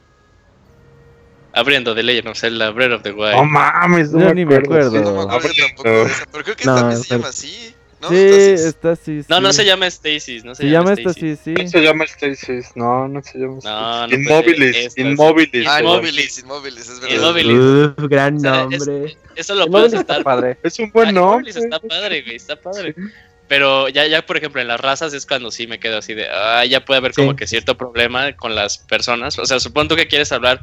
Abriendo 1.56 1.94
The 1.94 2.02
Legend 2.02 2.28
of 2.28 2.38
Zelda, 2.38 2.70
Breath 2.70 2.92
of 2.92 3.02
the 3.02 3.12
Wild. 3.12 3.36
No 3.36 3.44
mames, 3.44 4.10
no 4.10 4.20
Yo 4.20 4.26
me 4.26 4.34
ni 4.34 4.44
me 4.44 4.56
acuerdo. 4.56 4.88
acuerdo. 4.88 5.12
no 5.12 5.26
me 5.28 5.34
acuerdo 5.36 5.56
tampoco 5.66 5.88
de 5.88 6.02
esa, 6.02 6.24
pero 6.32 6.44
creo 6.44 6.56
que 6.56 6.64
No, 6.64 6.74
también 6.74 6.98
se 7.00 7.08
pero- 7.08 7.18
llama 7.20 7.28
así, 7.28 7.74
¿no? 8.02 8.08
sí, 8.08 8.16
Entonces, 8.16 8.64
está 8.64 8.90
así. 8.90 9.20
no, 9.28 9.40
no 9.40 9.52
sí. 9.52 9.56
se 9.58 9.64
llama 9.64 9.86
Stasis, 9.90 10.44
no 10.44 10.54
se, 10.56 10.62
Se 10.64 10.68
llama 10.70 10.92
esta, 10.94 11.12
sí, 11.12 11.36
sí. 11.36 11.54
No 11.54 11.68
se 11.68 11.80
llama 11.80 12.06
Stasis, 12.08 12.70
no, 12.74 13.06
no 13.06 13.22
se 13.22 13.38
llama 13.38 13.54
No, 13.54 13.60
Stasis. 13.60 14.10
no, 14.10 14.16
Inmóvilis, 14.16 14.76
esta- 14.76 15.00
Inmóvilis. 15.00 15.66
Ah, 15.68 15.76
perdón. 15.76 15.92
Inmóvilis, 15.94 16.38
Inmóvilis, 16.40 16.88
es 16.88 17.00
verdad. 17.00 17.16
Inmóvilis. 17.16 17.56
Uf, 17.98 18.08
gran 18.10 18.36
O 18.36 18.40
sea, 18.40 18.66
es- 18.72 18.86
nombre. 18.88 19.16
Eso 19.36 19.54
lo 19.54 19.64
está 19.66 19.78
aceptar. 19.86 20.22
padre. 20.24 20.58
Es 20.64 20.78
un 20.80 20.90
buen 20.90 21.08
Ah, 21.10 21.12
nombre. 21.12 21.50
Está 21.50 21.78
padre, 21.78 22.22
güey, 22.22 22.34
está 22.34 22.56
padre. 22.60 22.96
Pero 23.48 23.88
ya, 23.90 24.06
ya, 24.06 24.24
por 24.24 24.36
ejemplo, 24.38 24.60
en 24.60 24.68
las 24.68 24.80
razas 24.80 25.12
es 25.12 25.26
cuando 25.26 25.50
sí 25.50 25.66
me 25.66 25.78
quedo 25.78 25.98
así 25.98 26.14
de, 26.14 26.28
ah, 26.30 26.64
ya 26.64 26.84
puede 26.84 26.98
haber 26.98 27.12
como 27.12 27.36
que 27.36 27.46
cierto 27.46 27.76
problema 27.76 28.32
con 28.34 28.54
las 28.54 28.78
personas. 28.78 29.38
O 29.38 29.44
sea, 29.44 29.60
supongo 29.60 29.88
tú 29.88 29.96
que 29.96 30.08
quieres 30.08 30.32
hablar 30.32 30.62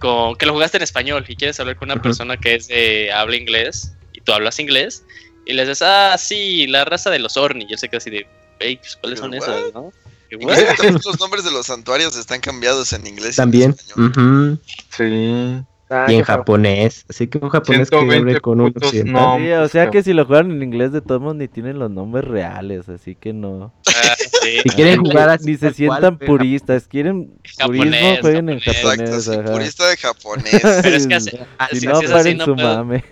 con, 0.00 0.34
que 0.36 0.46
lo 0.46 0.52
jugaste 0.52 0.78
en 0.78 0.82
español 0.82 1.24
y 1.28 1.36
quieres 1.36 1.60
hablar 1.60 1.76
con 1.76 1.90
una 1.90 2.02
persona 2.02 2.36
que 2.36 2.56
es 2.56 2.66
de 2.66 3.12
habla 3.12 3.36
inglés 3.36 3.92
y 4.12 4.20
tú 4.20 4.32
hablas 4.32 4.58
inglés 4.58 5.04
y 5.46 5.52
les 5.52 5.68
dices, 5.68 5.82
ah, 5.82 6.16
sí, 6.18 6.66
la 6.66 6.84
raza 6.84 7.08
de 7.10 7.20
los 7.20 7.36
Orni. 7.36 7.66
Yo 7.68 7.78
sé 7.78 7.88
que 7.88 7.96
así 7.98 8.10
de, 8.10 8.26
"Ey, 8.58 8.76
pues, 8.76 8.96
¿cuáles 8.96 9.18
son 9.20 9.32
esas, 9.34 9.72
no? 9.72 9.92
También 10.30 11.00
los 11.04 11.20
nombres 11.20 11.44
de 11.44 11.50
los 11.50 11.66
santuarios 11.66 12.16
están 12.16 12.40
cambiados 12.40 12.92
en 12.94 13.06
inglés 13.06 13.36
y 13.38 13.40
en 13.40 13.44
También. 13.44 13.70
español. 13.78 14.12
ujú, 14.16 14.58
Sí. 14.96 15.64
Ah, 15.94 16.06
Y 16.10 16.14
en 16.14 16.22
japonés. 16.24 17.04
Así 17.10 17.26
que 17.28 17.38
un 17.38 17.50
japonés 17.50 17.90
que 17.90 17.96
120 17.98 18.16
hable 18.30 18.40
con 18.40 18.60
un 18.62 18.72
occidental. 18.74 19.12
no. 19.12 19.36
Sí, 19.38 19.52
o 19.52 19.68
sea 19.68 19.90
que 19.90 20.02
si 20.02 20.12
lo 20.14 20.24
juegan 20.24 20.50
en 20.50 20.62
inglés, 20.62 20.90
de 20.92 21.02
todos 21.02 21.20
modos 21.20 21.36
ni 21.36 21.48
tienen 21.48 21.78
los 21.78 21.90
nombres 21.90 22.24
reales, 22.24 22.88
así 22.88 23.14
que 23.14 23.32
no. 23.32 23.72
Ah, 23.88 24.14
sí. 24.16 24.58
Si 24.62 24.68
quieren 24.70 25.00
jugar 25.04 25.28
así. 25.28 25.50
Ni 25.50 25.56
se 25.58 25.72
sientan 25.74 26.16
puristas, 26.18 26.86
quieren 26.88 27.30
Japonés, 27.58 27.78
purismo, 28.00 28.16
jueguen 28.22 28.48
en 28.48 28.60
japonés. 28.60 29.00
Exacto, 29.10 29.20
sí, 29.20 29.38
ajá. 29.38 29.52
purista 29.52 29.88
de 29.88 29.96
japonés. 29.98 30.60
Pero 30.82 30.96
es 30.96 31.06
que 31.06 31.14
así, 31.14 31.30
Si 31.72 31.80
si- 31.80 31.86
no, 31.86 31.96
si 32.00 32.06
así, 32.06 32.34
no 32.34 32.44
su 32.46 32.54
puedo. 32.54 32.76
mame. 32.78 33.04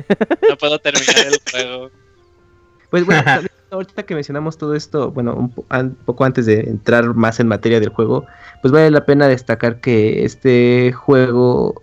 no 0.49 0.57
puedo 0.57 0.79
terminar 0.79 1.17
el 1.27 1.39
juego. 1.51 1.91
Pues 2.91 3.05
bueno, 3.07 3.23
ahorita 3.71 4.03
que 4.05 4.15
mencionamos 4.15 4.59
todo 4.59 4.75
esto, 4.75 5.11
bueno, 5.13 5.35
un 5.35 5.51
po- 5.53 5.65
poco 6.07 6.25
antes 6.25 6.47
de 6.47 6.61
entrar 6.61 7.15
más 7.15 7.39
en 7.39 7.47
materia 7.47 7.79
del 7.79 7.91
juego, 7.91 8.27
pues 8.63 8.73
vale 8.73 8.91
la 8.91 9.05
pena 9.07 9.29
destacar 9.29 9.81
que 9.81 10.25
este 10.25 10.91
juego, 10.93 11.81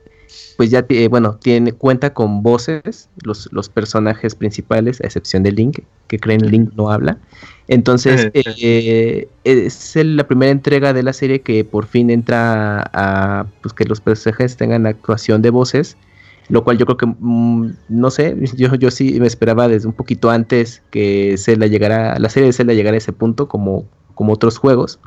pues 0.56 0.72
ya, 0.72 0.84
ti- 0.88 0.98
eh, 1.04 1.08
bueno, 1.08 1.38
tiene 1.42 1.72
cuenta 1.74 2.14
con 2.14 2.42
voces, 2.44 3.10
los, 3.24 3.50
los 3.52 3.70
personajes 3.70 4.36
principales, 4.36 5.02
a 5.02 5.06
excepción 5.06 5.44
de 5.44 5.52
Link, 5.52 5.80
que 6.08 6.20
creen 6.20 6.50
Link 6.50 6.72
no 6.76 6.90
habla. 6.92 7.20
Entonces, 7.68 8.30
eh, 8.34 9.30
es 9.44 9.96
el- 9.96 10.18
la 10.18 10.28
primera 10.28 10.52
entrega 10.52 10.94
de 10.94 11.04
la 11.04 11.14
serie 11.14 11.42
que 11.42 11.64
por 11.66 11.86
fin 11.88 12.10
entra 12.10 12.82
a 12.94 13.48
pues, 13.62 13.74
que 13.74 13.86
los 13.86 14.02
personajes 14.02 14.58
tengan 14.58 14.86
actuación 14.88 15.42
de 15.42 15.50
voces, 15.52 15.98
lo 16.50 16.64
cual 16.64 16.78
yo 16.78 16.86
creo 16.86 16.98
que, 16.98 17.06
mm, 17.08 17.72
no 17.90 18.10
sé, 18.12 18.36
yo, 18.56 18.74
yo 18.76 18.90
sí 18.92 19.20
me 19.20 19.28
esperaba 19.28 19.68
desde 19.68 19.88
un 19.88 19.94
poquito 19.94 20.30
antes 20.30 20.84
que 20.92 21.36
Zelda 21.38 21.68
llegara, 21.68 22.18
la 22.20 22.30
serie 22.30 22.48
de 22.48 22.54
Zelda 22.54 22.74
llegara 22.74 22.96
a 22.96 23.00
ese 23.00 23.14
punto 23.14 23.48
como, 23.48 23.90
como 24.16 24.34
otros 24.34 24.58
juegos. 24.58 25.00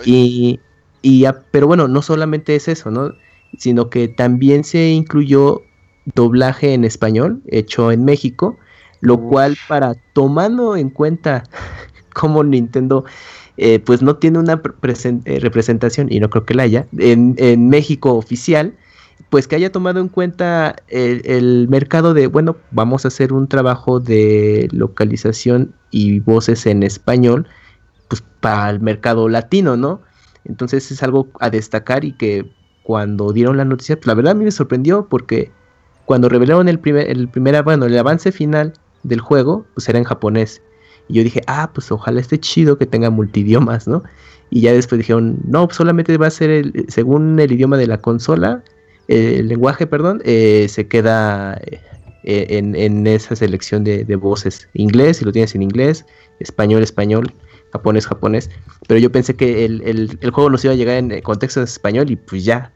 Y, 0.00 0.60
y 1.02 1.20
ya- 1.20 1.44
pero 1.50 1.66
bueno, 1.66 1.88
no 1.88 2.02
solamente 2.02 2.56
es 2.56 2.68
eso, 2.68 2.90
¿no? 2.90 3.14
Sino 3.58 3.90
que 3.90 4.08
también 4.08 4.64
se 4.64 4.90
incluyó 4.90 5.62
doblaje 6.14 6.74
en 6.74 6.84
español 6.84 7.42
hecho 7.46 7.90
en 7.90 8.04
México, 8.04 8.58
lo 9.00 9.14
Uf. 9.14 9.30
cual 9.30 9.56
para 9.68 9.94
tomando 10.12 10.76
en 10.76 10.90
cuenta 10.90 11.44
cómo 12.14 12.44
Nintendo 12.44 13.04
eh, 13.56 13.78
pues 13.78 14.02
no 14.02 14.16
tiene 14.16 14.38
una 14.38 14.60
eh, 15.24 15.38
representación 15.40 16.10
y 16.10 16.18
no 16.18 16.28
creo 16.28 16.44
que 16.44 16.54
la 16.54 16.64
haya 16.64 16.86
en, 16.98 17.36
en 17.38 17.68
México 17.68 18.14
oficial, 18.14 18.74
pues 19.30 19.46
que 19.46 19.56
haya 19.56 19.70
tomado 19.70 20.00
en 20.00 20.08
cuenta 20.08 20.74
el, 20.88 21.22
el 21.24 21.68
mercado 21.68 22.14
de, 22.14 22.26
bueno, 22.26 22.56
vamos 22.72 23.04
a 23.04 23.08
hacer 23.08 23.32
un 23.32 23.46
trabajo 23.46 24.00
de 24.00 24.68
localización 24.72 25.72
y 25.90 26.18
voces 26.20 26.66
en 26.66 26.82
español, 26.82 27.46
pues 28.08 28.22
para 28.40 28.70
el 28.70 28.80
mercado 28.80 29.28
latino, 29.28 29.76
¿no? 29.76 30.02
Entonces 30.44 30.90
es 30.90 31.02
algo 31.02 31.28
a 31.38 31.48
destacar 31.48 32.04
y 32.04 32.12
que 32.12 32.50
cuando 32.84 33.32
dieron 33.32 33.56
la 33.56 33.64
noticia, 33.64 33.96
pues 33.96 34.06
la 34.06 34.14
verdad 34.14 34.32
a 34.32 34.34
mí 34.34 34.44
me 34.44 34.50
sorprendió 34.52 35.08
porque 35.08 35.50
cuando 36.04 36.28
revelaron 36.28 36.68
el 36.68 36.78
primer, 36.78 37.10
el 37.10 37.28
primer, 37.28 37.60
bueno, 37.64 37.86
el 37.86 37.98
avance 37.98 38.30
final 38.30 38.74
del 39.02 39.20
juego, 39.20 39.66
pues 39.74 39.88
era 39.88 39.98
en 39.98 40.04
japonés. 40.04 40.62
Y 41.08 41.14
yo 41.14 41.24
dije, 41.24 41.40
ah, 41.46 41.70
pues 41.72 41.90
ojalá 41.90 42.20
esté 42.20 42.38
chido 42.38 42.78
que 42.78 42.86
tenga 42.86 43.10
multidiomas, 43.10 43.88
¿no? 43.88 44.02
Y 44.50 44.60
ya 44.60 44.72
después 44.72 44.98
dijeron, 44.98 45.38
no, 45.46 45.66
pues 45.66 45.78
solamente 45.78 46.16
va 46.18 46.26
a 46.26 46.30
ser 46.30 46.50
el, 46.50 46.84
según 46.88 47.40
el 47.40 47.52
idioma 47.52 47.78
de 47.78 47.86
la 47.86 47.98
consola, 47.98 48.62
eh, 49.08 49.36
el 49.38 49.48
lenguaje, 49.48 49.86
perdón, 49.86 50.20
eh, 50.24 50.66
se 50.68 50.86
queda 50.86 51.58
eh, 51.64 52.46
en, 52.50 53.06
esa 53.06 53.34
selección 53.34 53.82
de, 53.82 54.04
de 54.04 54.16
voces. 54.16 54.68
Inglés, 54.74 55.18
si 55.18 55.24
lo 55.24 55.32
tienes 55.32 55.54
en 55.54 55.62
inglés, 55.62 56.04
español, 56.38 56.82
español, 56.82 57.32
japonés, 57.74 58.06
japonés. 58.06 58.50
Pero 58.88 59.00
yo 59.00 59.12
pensé 59.12 59.36
que 59.36 59.64
el, 59.66 59.82
el- 59.82 60.18
el 60.20 60.30
juego 60.30 60.50
nos 60.50 60.64
iba 60.64 60.72
a 60.74 60.76
llegar 60.76 60.96
en 60.96 61.20
contexto 61.22 61.60
en 61.60 61.64
español 61.64 62.10
y 62.10 62.16
pues 62.16 62.44
ya. 62.44 62.72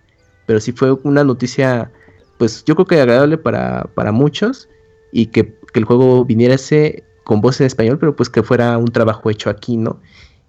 Pero 0.47 0.61
sí 0.61 0.73
fue 0.73 0.93
una 1.05 1.25
noticia, 1.25 1.93
pues 2.39 2.65
yo 2.65 2.75
creo 2.75 2.87
que 2.87 3.01
agradable 3.01 3.39
para, 3.39 3.85
para 3.95 4.13
muchos 4.13 4.69
y 5.13 5.27
que, 5.27 5.55
que 5.73 5.79
el 5.81 5.85
juego 5.85 6.25
viniera 6.25 6.55
ese 6.55 7.05
con 7.25 7.41
voz 7.43 7.61
en 7.61 7.67
español, 7.67 7.99
pero 7.99 8.17
pues 8.17 8.31
que 8.31 8.43
fuera 8.43 8.79
un 8.79 8.89
trabajo 8.89 9.31
hecho 9.31 9.51
aquí, 9.51 9.77
¿no? 9.77 10.01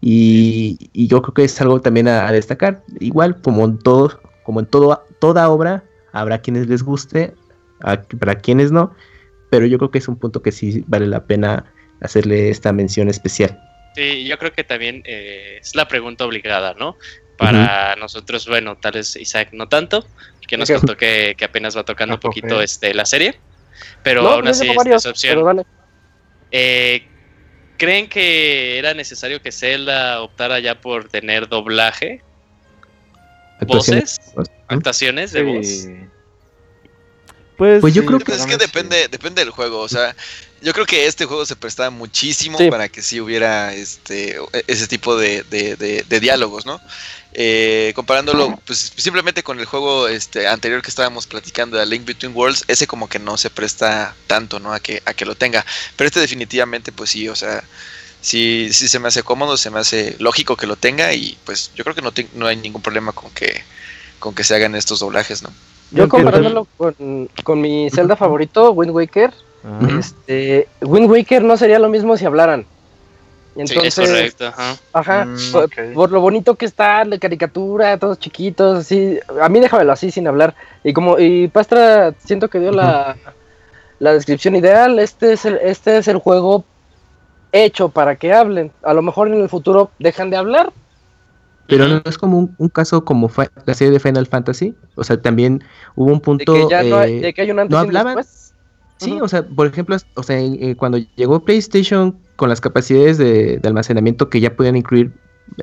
Y, 0.02 0.78
y 0.94 1.08
yo 1.08 1.22
creo 1.22 1.34
que 1.34 1.44
es 1.44 1.60
algo 1.61 1.82
también 1.82 2.08
a, 2.08 2.32
destacar. 2.32 2.84
Igual 3.00 3.42
como 3.42 3.66
en 3.66 3.78
todo, 3.80 4.19
como 4.44 4.61
en 4.61 4.66
todo, 4.66 5.03
toda 5.19 5.50
obra, 5.50 5.84
habrá 6.14 6.40
quienes 6.42 6.68
les 6.68 6.84
guste, 6.84 7.36
para 8.19 8.36
quienes 8.36 8.72
no, 8.72 8.94
pero 9.50 9.66
yo 9.66 9.78
creo 9.78 9.92
que 9.92 10.00
es 10.00 10.08
un 10.08 10.18
punto 10.18 10.42
que 10.42 10.52
sí 10.52 10.84
vale 10.88 11.08
la 11.08 11.26
pena 11.26 11.66
hacerle 12.02 12.50
esta 12.50 12.74
mención 12.74 13.10
especial. 13.10 13.60
Sí, 13.95 14.26
yo 14.26 14.38
creo 14.38 14.53
que 14.53 14.64
también 14.64 15.01
eh, 15.06 15.59
es 15.61 15.76
la 15.76 15.88
pregunta 15.88 16.26
obligada, 16.26 16.74
¿no? 16.76 16.98
Para 17.38 17.95
nosotros, 17.95 18.48
bueno, 18.48 18.77
tal 18.77 18.93
vez 18.93 19.16
Isaac 19.16 19.50
no 19.53 19.68
tanto, 19.68 20.06
que 20.48 20.58
nos 20.58 20.69
Ok. 20.69 20.77
contó 20.77 20.98
que, 20.98 21.35
que 21.38 21.45
apenas 21.45 21.77
va 21.77 21.84
tocando 21.84 22.16
un 22.16 22.19
poquito 22.19 22.61
este, 22.61 22.93
la 22.93 23.06
serie, 23.06 23.40
pero 24.03 24.24
No, 24.24 24.30
aún 24.32 24.42
pues 24.43 24.58
así 24.58 24.69
es, 24.69 24.76
varios, 24.76 25.06
es 25.06 25.11
opción. 25.11 25.66
Eh, 26.51 27.08
¿Creen 27.77 28.09
que 28.09 28.77
era 28.77 28.93
necesario 28.93 29.42
que 29.42 29.53
Zelda 29.53 30.22
optara 30.22 30.59
ya 30.59 30.82
por 30.82 31.08
tener 31.08 31.48
doblaje, 31.48 32.22
voces, 33.61 34.18
actuaciones 34.68 35.32
de 35.32 35.43
voz? 35.43 35.68
Sí. 35.68 35.95
Pues, 37.58 37.82
Pues 37.82 37.93
yo 37.93 38.01
sí, 38.01 38.08
creo 38.08 38.19
Pues 38.19 38.40
es 38.40 38.45
que 38.45 38.58
depende, 38.58 39.08
depende 39.09 39.43
del 39.43 39.51
juego, 39.51 39.80
o 39.80 39.88
sea, 39.90 40.16
yo 40.61 40.73
creo 40.73 40.85
que 40.85 41.05
este 41.07 41.25
juego 41.25 41.45
se 41.45 41.55
prestaba 41.55 41.89
muchísimo 41.89 42.57
Sí. 42.57 42.69
para 42.69 42.89
que 42.89 43.01
sí 43.01 43.19
hubiera 43.21 43.73
este 43.73 44.38
ese 44.67 44.88
tipo 44.88 45.15
de, 45.17 45.43
de- 45.43 45.75
de- 45.75 46.03
de 46.07 46.19
diálogos, 46.19 46.65
¿no? 46.65 46.79
Eh, 47.33 47.91
comparándolo 47.95 48.59
pues 48.65 48.91
simplemente 48.95 49.43
con 49.43 49.59
el 49.59 49.65
juego 49.65 50.07
este 50.07 50.47
anterior 50.47 50.81
que 50.81 50.89
estábamos 50.89 51.27
platicando 51.27 51.77
de 51.77 51.85
Link 51.85 52.03
Between 52.05 52.35
Worlds, 52.35 52.65
ese 52.67 52.88
como 52.88 53.07
que 53.07 53.19
no 53.19 53.38
se 53.38 53.49
presta 53.51 54.15
tanto, 54.27 54.59
¿no? 54.59 54.73
A 54.73 54.79
que, 54.79 55.01
a 55.05 55.13
que 55.13 55.25
lo 55.25 55.35
tenga, 55.35 55.63
pero 55.95 56.07
este 56.07 56.19
definitivamente 56.19 56.91
pues 56.91 57.11
sí, 57.11 57.29
o 57.29 57.35
sea, 57.35 57.63
sí, 58.21 58.69
sí 58.73 58.88
se 58.88 58.99
me 58.99 59.07
hace 59.09 59.21
cómodo, 59.23 59.57
se 59.57 59.69
me 59.69 59.79
hace 59.79 60.15
lógico 60.19 60.57
que 60.57 60.65
lo 60.67 60.75
tenga 60.75 61.13
y 61.13 61.38
pues 61.45 61.71
yo 61.75 61.83
creo 61.83 61.95
que 61.95 62.01
no, 62.01 62.11
te- 62.11 62.27
no 62.33 62.47
hay 62.47 62.55
ningún 62.57 62.81
problema 62.81 63.11
con 63.11 63.29
que, 63.31 63.63
con 64.19 64.33
que 64.33 64.43
se 64.43 64.55
hagan 64.55 64.73
estos 64.75 64.99
doblajes, 64.99 65.43
¿no? 65.43 65.53
Yo 65.91 66.07
comparándolo 66.09 66.67
con, 66.77 67.29
con 67.43 67.61
mi 67.61 67.89
Zelda 67.91 68.15
favorito, 68.15 68.71
Wind 68.71 68.91
Waker, 68.91 69.33
Ajá. 69.63 69.99
este, 69.99 70.67
Wind 70.81 71.09
Waker 71.09 71.43
no 71.43 71.57
sería 71.57 71.79
lo 71.79 71.89
mismo 71.89 72.15
si 72.17 72.25
hablaran. 72.25 72.65
Sí, 73.55 73.61
Entonces, 73.61 73.97
es 73.97 74.09
correcto. 74.09 74.45
Ajá. 74.47 74.75
Ajá, 74.93 75.25
Mm, 75.25 75.93
por, 75.93 76.11
lo 76.11 76.21
bonito 76.21 76.55
que 76.55 76.65
está, 76.65 77.03
la 77.03 77.17
caricatura, 77.17 77.97
todos 77.97 78.17
chiquitos, 78.19 78.79
así. 78.79 79.19
A 79.41 79.49
mí 79.49 79.59
déjamelo 79.59 79.91
así 79.91 80.11
sin 80.11 80.27
hablar. 80.27 80.55
Y 80.83 80.93
como, 80.93 81.19
y 81.19 81.47
Pastra 81.49 82.13
siento 82.23 82.47
que 82.49 82.59
dio 82.59 82.71
la, 82.71 83.17
la 83.99 84.13
descripción 84.13 84.55
ideal. 84.55 84.97
Este 84.99 85.33
es 85.33 85.43
el, 85.45 85.57
este 85.57 85.97
es 85.97 86.07
el 86.07 86.17
juego 86.19 86.63
hecho 87.51 87.89
para 87.89 88.15
que 88.15 88.31
hablen. 88.33 88.71
A 88.83 88.93
lo 88.93 89.01
mejor 89.01 89.27
en 89.27 89.41
el 89.41 89.49
futuro 89.49 89.91
dejan 89.99 90.29
de 90.29 90.38
hablar. 90.38 90.71
Pero 91.67 91.88
no 91.88 92.01
es 92.05 92.17
como 92.17 92.38
un, 92.39 92.55
un 92.57 92.69
caso 92.69 93.03
como 93.03 93.29
la 93.65 93.73
serie 93.73 93.91
de 93.91 93.99
Final 93.99 94.25
Fantasy. 94.27 94.73
O 94.95 95.03
sea, 95.03 95.21
también 95.21 95.63
hubo 95.95 96.07
un 96.11 96.19
De 96.19 96.21
punto. 96.21 96.53
que 96.53 96.67
ya 96.69 96.81
no 96.83 96.97
hay, 96.97 97.19
de 97.19 97.33
que 97.33 97.41
hay 97.41 97.51
un 97.51 97.59
antes 97.59 97.71
no 97.71 97.77
y 97.79 97.81
un 97.81 97.88
hablaban. 97.88 98.15
después. 98.15 98.49
Sí, 99.00 99.19
o 99.22 99.28
sea, 99.28 99.48
por 99.48 99.68
ejemplo, 99.68 99.95
o 100.16 100.24
sea, 100.24 100.40
eh, 100.40 100.76
cuando 100.78 100.98
llegó 101.16 101.44
PlayStation 101.45 102.18
con 102.36 102.50
las 102.50 102.60
capacidades 102.61 103.18
de, 103.18 103.58
de 103.58 103.68
almacenamiento 103.68 104.30
que 104.30 104.40
ya 104.42 104.56
podían 104.56 104.76
incluir 104.76 105.11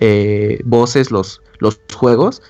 eh, 0.01 0.61
voces 0.65 1.11
los, 1.11 1.43
los 1.59 1.81
juegos, 1.95 2.43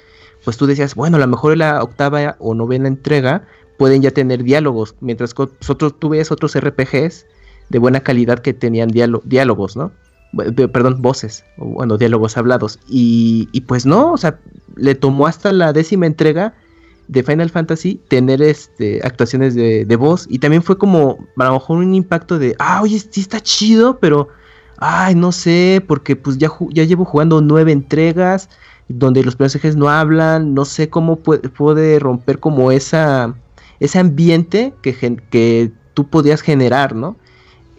pues 0.44 0.56
tú 0.56 0.66
decías, 0.66 0.94
bueno, 0.94 1.16
a 1.16 1.20
lo 1.20 1.26
mejor 1.26 1.52
en 1.52 1.58
la 1.60 1.82
octava 1.82 2.36
o 2.38 2.54
novena 2.54 2.86
entrega 2.88 3.46
pueden 3.78 4.00
ya 4.02 4.10
tener 4.12 4.42
diálogos, 4.44 4.94
mientras 5.00 5.34
que 5.34 5.42
otros, 5.68 5.98
tú 5.98 6.08
ves 6.10 6.30
otros 6.30 6.56
RPGs 6.58 7.26
de 7.68 7.78
buena 7.78 8.00
calidad 8.00 8.38
que 8.38 8.54
tenían 8.54 8.88
diálo- 8.90 9.22
diálogos, 9.24 9.76
¿no? 9.76 9.92
Perdón, 10.72 11.02
voces, 11.02 11.44
o 11.58 11.64
bueno, 11.66 11.98
diálogos 11.98 12.36
hablados. 12.36 12.78
Y, 12.88 13.48
y 13.52 13.62
pues 13.62 13.86
no, 13.86 14.12
o 14.12 14.16
sea, 14.16 14.38
le 14.76 14.94
tomó 14.94 15.26
hasta 15.26 15.52
la 15.52 15.72
décima 15.72 16.06
entrega 16.06 16.54
de 17.08 17.22
Final 17.22 17.50
Fantasy 17.50 18.00
tener 18.08 18.42
este 18.42 19.00
actuaciones 19.04 19.54
de, 19.54 19.84
de 19.84 19.96
voz. 19.96 20.26
Y 20.28 20.38
también 20.38 20.62
fue 20.62 20.78
como 20.78 21.26
a 21.36 21.44
lo 21.44 21.52
mejor 21.54 21.78
un 21.78 21.94
impacto 21.94 22.38
de 22.38 22.54
ah 22.58 22.80
oye 22.82 22.98
sí 22.98 23.20
está 23.20 23.40
chido 23.40 23.98
pero 23.98 24.28
ay 24.78 25.14
no 25.14 25.32
sé 25.32 25.82
porque 25.86 26.16
pues 26.16 26.38
ya 26.38 26.50
ya 26.70 26.84
llevo 26.84 27.04
jugando 27.04 27.40
nueve 27.40 27.72
entregas 27.72 28.48
donde 28.88 29.24
los 29.24 29.36
personajes 29.36 29.76
no 29.76 29.88
hablan 29.88 30.54
no 30.54 30.64
sé 30.64 30.88
cómo 30.88 31.16
puede, 31.16 31.48
puede 31.48 31.98
romper 31.98 32.38
como 32.38 32.70
esa 32.70 33.34
ese 33.80 33.98
ambiente 33.98 34.74
que, 34.82 34.94
que 35.30 35.72
tú 35.94 36.08
podías 36.08 36.40
generar 36.40 36.94
no 36.94 37.16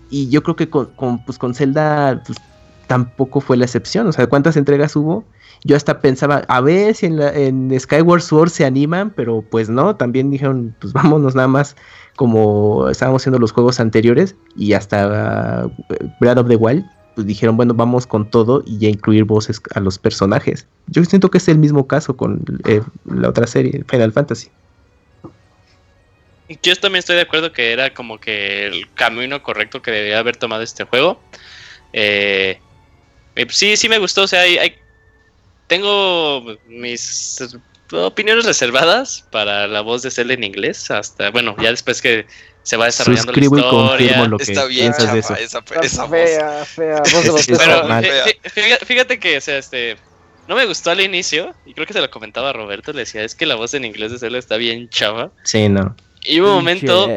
y 0.09 0.29
yo 0.29 0.43
creo 0.43 0.55
que 0.55 0.69
con, 0.69 0.87
con, 0.95 1.23
pues, 1.25 1.37
con 1.37 1.53
Zelda 1.53 2.23
pues, 2.25 2.39
tampoco 2.87 3.41
fue 3.41 3.57
la 3.57 3.65
excepción. 3.65 4.07
O 4.07 4.11
sea 4.11 4.27
cuántas 4.27 4.57
entregas 4.57 4.95
hubo 4.95 5.25
yo 5.63 5.75
hasta 5.75 5.99
pensaba, 6.01 6.43
a 6.47 6.61
ver 6.61 6.95
si 6.95 7.05
en, 7.07 7.17
la- 7.17 7.33
en 7.33 7.77
Skyward 7.79 8.21
Sword 8.21 8.49
se 8.49 8.65
animan, 8.65 9.11
pero 9.11 9.41
pues 9.41 9.69
no, 9.69 9.95
también 9.95 10.29
dijeron, 10.31 10.75
pues 10.79 10.93
vámonos 10.93 11.35
nada 11.35 11.47
más 11.47 11.75
como 12.15 12.89
estábamos 12.89 13.21
haciendo 13.21 13.37
los 13.39 13.51
juegos 13.51 13.79
anteriores 13.79 14.35
y 14.55 14.73
hasta 14.73 15.65
uh, 15.67 15.71
Breath 16.19 16.37
of 16.39 16.47
the 16.47 16.55
Wild, 16.55 16.85
pues 17.15 17.27
dijeron, 17.27 17.57
bueno, 17.57 17.73
vamos 17.73 18.07
con 18.07 18.29
todo 18.29 18.63
y 18.65 18.77
ya 18.79 18.89
incluir 18.89 19.23
voces 19.23 19.61
a 19.75 19.79
los 19.79 19.97
personajes. 19.99 20.67
Yo 20.87 21.03
siento 21.05 21.29
que 21.31 21.37
es 21.39 21.47
el 21.47 21.57
mismo 21.57 21.87
caso 21.87 22.15
con 22.17 22.43
eh, 22.65 22.81
la 23.05 23.29
otra 23.29 23.45
serie, 23.47 23.83
Final 23.89 24.11
Fantasy. 24.13 24.49
Yo 26.63 26.75
también 26.77 26.99
estoy 26.99 27.17
de 27.17 27.23
acuerdo 27.23 27.51
que 27.51 27.73
era 27.73 27.93
como 27.93 28.19
que 28.19 28.67
el 28.67 28.87
camino 28.93 29.43
correcto 29.43 29.81
que 29.81 29.91
debía 29.91 30.19
haber 30.19 30.37
tomado 30.37 30.61
este 30.63 30.85
juego. 30.85 31.19
Eh, 31.91 32.57
eh, 33.35 33.47
sí, 33.49 33.75
sí 33.75 33.89
me 33.89 33.97
gustó. 33.99 34.23
O 34.23 34.27
sea, 34.27 34.41
hay- 34.41 34.75
tengo 35.67 36.57
mis 36.67 37.39
opiniones 37.91 38.45
reservadas 38.45 39.25
para 39.31 39.67
la 39.67 39.81
voz 39.81 40.01
de 40.01 40.11
Zelda 40.11 40.33
en 40.33 40.43
inglés. 40.43 40.89
Hasta, 40.91 41.29
bueno, 41.31 41.55
ya 41.61 41.69
después 41.69 42.01
que 42.01 42.25
se 42.63 42.75
va 42.75 42.85
desarrollando 42.85 43.31
Suscribo 43.31 43.57
y 43.57 43.61
la 43.61 43.69
confirmo 43.69 43.95
historia. 43.97 44.27
lo 44.27 44.37
que 44.37 44.43
Está 44.43 44.65
bien, 44.65 44.93
piensas 44.93 45.13
de 45.13 45.19
eso. 45.19 45.35
esa, 45.35 45.63
esa 45.81 46.03
voz. 46.05 46.11
fea, 46.11 46.65
fea, 46.65 47.01
voz 47.13 47.47
de 47.47 47.57
Pero 48.55 48.85
fíjate, 48.85 49.19
que, 49.19 49.37
o 49.37 49.41
sea, 49.41 49.57
este, 49.57 49.97
no 50.47 50.55
me 50.55 50.65
gustó 50.65 50.91
al 50.91 51.01
inicio, 51.01 51.53
y 51.65 51.73
creo 51.73 51.87
que 51.87 51.93
se 51.93 52.01
lo 52.01 52.09
comentaba 52.09 52.49
a 52.49 52.53
Roberto, 52.53 52.91
le 52.91 52.99
decía, 52.99 53.23
es 53.23 53.35
que 53.35 53.45
la 53.45 53.55
voz 53.55 53.73
en 53.73 53.85
inglés 53.85 54.11
de 54.11 54.19
Zelda 54.19 54.37
está 54.37 54.57
bien 54.57 54.89
chava. 54.89 55.31
Sí, 55.43 55.69
no. 55.69 55.95
Y 56.23 56.41
hubo 56.41 56.49
un 56.49 56.55
momento. 56.55 57.07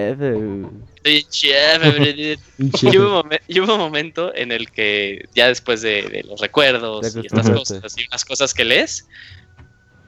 Estoy 1.02 1.24
chévere. 1.24 2.38
Y 2.58 2.98
hubo, 2.98 3.20
un 3.20 3.28
momen- 3.28 3.40
y 3.48 3.60
hubo 3.60 3.72
un 3.74 3.80
momento 3.80 4.34
en 4.34 4.52
el 4.52 4.70
que 4.70 5.24
ya 5.34 5.48
después 5.48 5.80
de, 5.82 6.02
de 6.02 6.22
los 6.24 6.40
recuerdos 6.40 7.16
y 7.16 7.26
estas 7.26 7.48
cosas 7.50 7.98
y 7.98 8.06
unas 8.06 8.24
cosas 8.24 8.52
que 8.54 8.64
lees, 8.64 9.08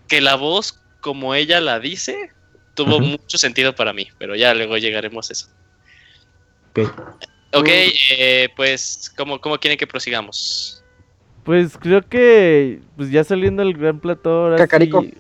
que 0.09 0.21
la 0.21 0.35
voz 0.37 0.79
como 1.01 1.35
ella 1.35 1.61
la 1.61 1.81
dice 1.81 2.31
tuvo 2.75 3.01
mucho 3.01 3.39
sentido 3.39 3.75
para 3.75 3.93
mí, 3.93 4.09
pero 4.19 4.35
ya 4.37 4.55
luego 4.55 4.77
llegaremos 4.77 5.31
a 5.31 5.33
eso. 5.33 5.49
Ok. 6.71 6.79
Ok, 7.55 7.69
eh, 8.11 8.49
pues, 8.57 9.13
¿cómo, 9.17 9.39
¿cómo 9.41 9.59
quieren 9.59 9.77
que 9.79 9.87
prosigamos? 9.87 10.83
Pues 11.45 11.77
creo 11.77 12.01
que 12.09 12.81
pues 12.97 13.11
ya 13.11 13.25
saliendo 13.25 13.63
del 13.63 13.75
gran 13.75 14.01
plató 14.01 14.45
ahora 14.45 14.57
Cacarico. 14.57 15.03
sí- 15.03 15.15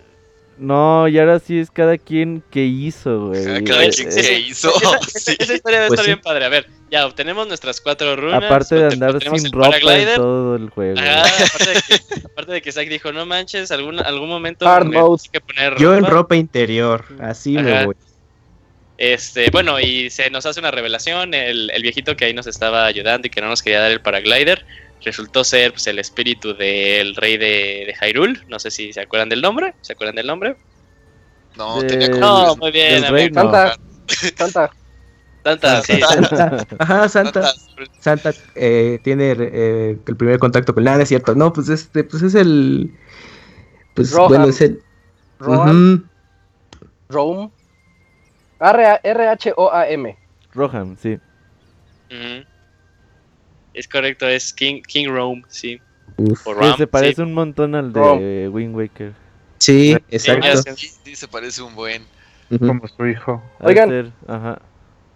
No, 0.62 1.08
y 1.08 1.18
ahora 1.18 1.38
sí 1.40 1.58
es 1.58 1.70
cada 1.70 1.98
quien 1.98 2.42
que 2.50 2.64
hizo, 2.64 3.26
güey. 3.28 3.44
Cada 3.64 3.84
Eh, 3.84 3.90
quien 3.90 4.08
eh, 4.08 4.12
se 4.12 4.38
hizo. 4.38 4.72
Esa, 4.76 4.98
sí. 5.18 5.36
esa 5.38 5.54
historia 5.54 5.78
debe 5.80 5.88
Pues 5.88 5.98
estar 6.00 6.04
sí. 6.04 6.10
bien 6.10 6.20
padre. 6.22 6.44
A 6.44 6.48
ver, 6.48 6.68
ya 6.90 7.04
obtenemos 7.04 7.48
nuestras 7.48 7.80
cuatro 7.80 8.14
runas. 8.14 8.44
Aparte 8.44 8.76
de 8.76 8.88
obte- 8.88 8.92
andar 8.92 9.20
sin 9.22 9.50
ropa 9.52 9.76
en 9.96 10.14
todo 10.14 10.56
el 10.56 10.70
juego. 10.70 11.00
Ajá, 11.00 11.22
aparte, 11.44 11.70
de 11.70 11.82
que, 11.82 12.26
aparte 12.26 12.52
de 12.52 12.62
que 12.62 12.72
Zack 12.72 12.88
dijo, 12.88 13.10
no 13.12 13.26
manches, 13.26 13.70
algún, 13.72 13.98
algún 13.98 14.28
momento 14.28 14.68
Hard 14.68 14.86
me 14.86 15.00
que 15.32 15.40
poner 15.40 15.76
Yo 15.78 15.94
en 15.94 16.00
ropa". 16.04 16.10
ropa 16.14 16.36
interior, 16.36 17.04
así 17.20 17.56
Ajá. 17.56 17.64
me 17.64 17.86
voy. 17.86 17.96
Este, 18.98 19.50
bueno, 19.50 19.80
y 19.80 20.10
se 20.10 20.30
nos 20.30 20.46
hace 20.46 20.60
una 20.60 20.70
revelación, 20.70 21.34
el, 21.34 21.70
el 21.70 21.82
viejito 21.82 22.14
que 22.16 22.26
ahí 22.26 22.34
nos 22.34 22.46
estaba 22.46 22.86
ayudando 22.86 23.26
y 23.26 23.30
que 23.30 23.40
no 23.40 23.48
nos 23.48 23.60
quería 23.62 23.80
dar 23.80 23.90
el 23.90 24.00
paraglider, 24.00 24.64
resultó 25.02 25.44
ser 25.44 25.72
pues, 25.72 25.86
el 25.86 25.98
espíritu 25.98 26.54
del 26.54 27.14
rey 27.16 27.36
de, 27.36 27.84
de 27.86 27.94
Hyrule, 28.00 28.40
no 28.48 28.58
sé 28.58 28.70
si 28.70 28.92
se 28.92 29.00
acuerdan 29.00 29.28
del 29.28 29.42
nombre, 29.42 29.74
¿se 29.80 29.92
acuerdan 29.92 30.16
del 30.16 30.26
nombre? 30.26 30.56
No, 31.56 31.80
De- 31.80 31.86
tenía 31.88 32.10
como. 32.10 32.20
No, 32.20 32.56
muy 32.56 32.70
bien, 32.72 33.02
rey, 33.10 33.26
amigo. 33.26 33.42
no. 33.44 33.52
Santa, 33.52 33.76
Santa. 34.36 34.70
Tanta, 35.42 35.82
sí. 35.82 36.00
Santa, 36.08 36.66
ajá, 36.78 37.08
Santa, 37.08 37.52
Santa 37.98 38.32
eh, 38.54 39.00
tiene 39.02 39.34
eh, 39.36 39.98
el 40.06 40.16
primer 40.16 40.38
contacto 40.38 40.72
con 40.72 40.84
nada, 40.84 41.02
es 41.02 41.08
cierto. 41.08 41.34
No, 41.34 41.52
pues 41.52 41.68
este, 41.68 42.04
pues 42.04 42.22
es 42.22 42.34
el, 42.36 42.92
pues 43.94 44.12
Rohan. 44.12 44.28
bueno, 44.28 44.44
es 44.46 44.60
el, 44.60 44.80
Rohan. 45.40 46.08
Rome. 47.08 47.50
R- 48.60 49.00
R-H-O-A-M. 49.02 50.16
Rohan, 50.54 50.96
sí. 51.02 51.18
Ujú. 52.10 52.46
Es 53.74 53.88
correcto, 53.88 54.26
es 54.28 54.52
King, 54.52 54.82
King 54.82 55.08
Rome, 55.08 55.42
sí. 55.48 55.80
Uf. 56.16 56.46
O 56.46 56.54
Ram, 56.54 56.76
se 56.76 56.86
parece 56.86 57.16
sí. 57.16 57.22
un 57.22 57.32
montón 57.34 57.74
al 57.74 57.92
de 57.92 58.00
Rom. 58.00 58.54
Wind 58.54 58.76
Waker. 58.76 59.12
Sí, 59.58 59.94
Sí, 59.94 60.04
exacto. 60.10 60.74
Sí, 60.76 60.90
sí, 61.04 61.16
se 61.16 61.28
parece 61.28 61.62
un 61.62 61.74
buen. 61.74 62.04
Como 62.58 62.86
su 62.88 63.06
hijo. 63.06 63.42
Oigan. 63.60 63.88
ser, 63.88 64.10
Ajá. 64.26 64.58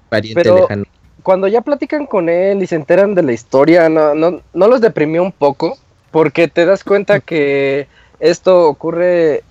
Pariente 0.09 0.43
Pero- 0.43 0.61
lejano. 0.61 0.85
Cuando 1.23 1.49
ya 1.49 1.61
platican 1.61 2.07
con 2.07 2.29
él 2.29 2.63
y 2.63 2.69
se 2.69 2.77
enteran 2.77 3.17
de 3.17 3.23
la 3.25 3.33
historia, 3.33 3.89
¿no, 3.89 4.15
no, 4.15 4.41
no 4.55 4.69
los 4.69 4.81
deprimió 4.81 5.25
un 5.25 5.33
poco? 5.33 5.77
Porque 6.13 6.47
te 6.47 6.65
das 6.65 6.85
cuenta 6.85 7.19
que 7.19 7.89
esto 8.21 8.69
ocurre... 8.69 9.43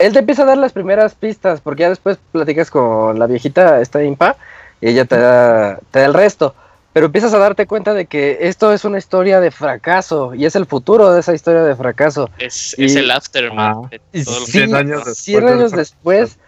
Él 0.00 0.12
te 0.12 0.18
empieza 0.18 0.42
a 0.42 0.46
dar 0.46 0.58
las 0.58 0.72
primeras 0.72 1.14
pistas, 1.14 1.60
porque 1.60 1.82
ya 1.82 1.88
después 1.90 2.18
platicas 2.32 2.68
con 2.68 3.16
la 3.20 3.28
viejita, 3.28 3.80
esta 3.80 4.02
impa, 4.02 4.36
y 4.80 4.88
ella 4.88 5.04
te 5.04 5.16
da, 5.16 5.78
te 5.92 6.00
da 6.00 6.06
el 6.06 6.14
resto. 6.14 6.56
Pero 6.94 7.06
empiezas 7.06 7.34
a 7.34 7.38
darte 7.38 7.66
cuenta 7.66 7.92
de 7.92 8.06
que 8.06 8.38
esto 8.42 8.72
es 8.72 8.84
una 8.86 8.98
historia 8.98 9.40
de 9.40 9.50
fracaso, 9.50 10.32
y 10.34 10.46
es 10.46 10.54
el 10.56 10.64
futuro 10.64 11.12
de 11.12 11.20
esa 11.20 11.34
historia 11.34 11.62
de 11.62 11.74
fracaso. 11.76 12.30
Es, 12.38 12.74
Y- 12.78 12.84
es 12.86 12.94
el 12.96 13.10
aftermath 13.10 13.76
Ah. 13.84 13.88
de 14.12 14.24
Sí, 14.24 14.52
100 14.52 14.74
años 14.76 14.98
después 15.04 15.18
100 15.18 15.44
del 15.44 15.54
años 15.54 15.72
después. 15.72 16.38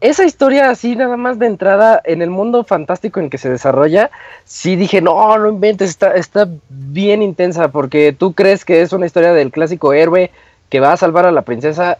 Esa 0.00 0.24
historia 0.24 0.70
así 0.70 0.96
nada 0.96 1.18
más 1.18 1.38
de 1.38 1.46
entrada 1.46 2.00
en 2.04 2.22
el 2.22 2.30
mundo 2.30 2.64
fantástico 2.64 3.20
en 3.20 3.28
que 3.28 3.36
se 3.36 3.50
desarrolla, 3.50 4.10
sí 4.44 4.74
dije, 4.76 5.02
no, 5.02 5.36
no 5.36 5.48
inventes, 5.50 5.90
está, 5.90 6.14
está 6.14 6.48
bien 6.70 7.20
intensa 7.20 7.68
porque 7.68 8.14
tú 8.18 8.32
crees 8.32 8.64
que 8.64 8.80
es 8.80 8.94
una 8.94 9.04
historia 9.04 9.34
del 9.34 9.50
clásico 9.50 9.92
héroe 9.92 10.30
que 10.70 10.80
va 10.80 10.92
a 10.92 10.96
salvar 10.96 11.26
a 11.26 11.32
la 11.32 11.42
princesa 11.42 11.98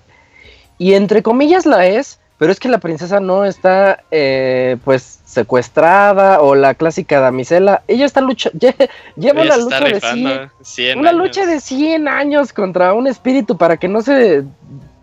y 0.79 0.95
entre 0.95 1.23
comillas 1.23 1.67
la 1.67 1.85
es, 1.89 2.21
pero 2.41 2.51
es 2.51 2.59
que 2.59 2.71
la 2.71 2.79
princesa 2.79 3.21
no 3.21 3.45
está 3.45 4.03
eh, 4.11 4.79
pues 4.83 5.21
secuestrada 5.27 6.41
o 6.41 6.55
la 6.55 6.73
clásica 6.75 7.21
damisela, 7.21 7.83
ella 7.87 8.07
está 8.07 8.23
lucha, 8.23 8.51
lle- 8.55 8.89
lleva 9.15 9.43
Ella 9.43 9.55
una 9.57 9.63
lucha 9.65 9.81
de 9.81 9.93
rifando 9.93 10.31
100 10.31 10.51
100 10.63 10.99
una 10.99 11.11
años. 11.11 11.23
lucha 11.23 11.45
de 11.47 11.61
100 11.61 12.09
años 12.09 12.53
contra 12.55 12.95
un 12.95 13.07
espíritu 13.07 13.59
para 13.59 13.77
que 13.77 13.89
no 13.89 14.01
se 14.01 14.43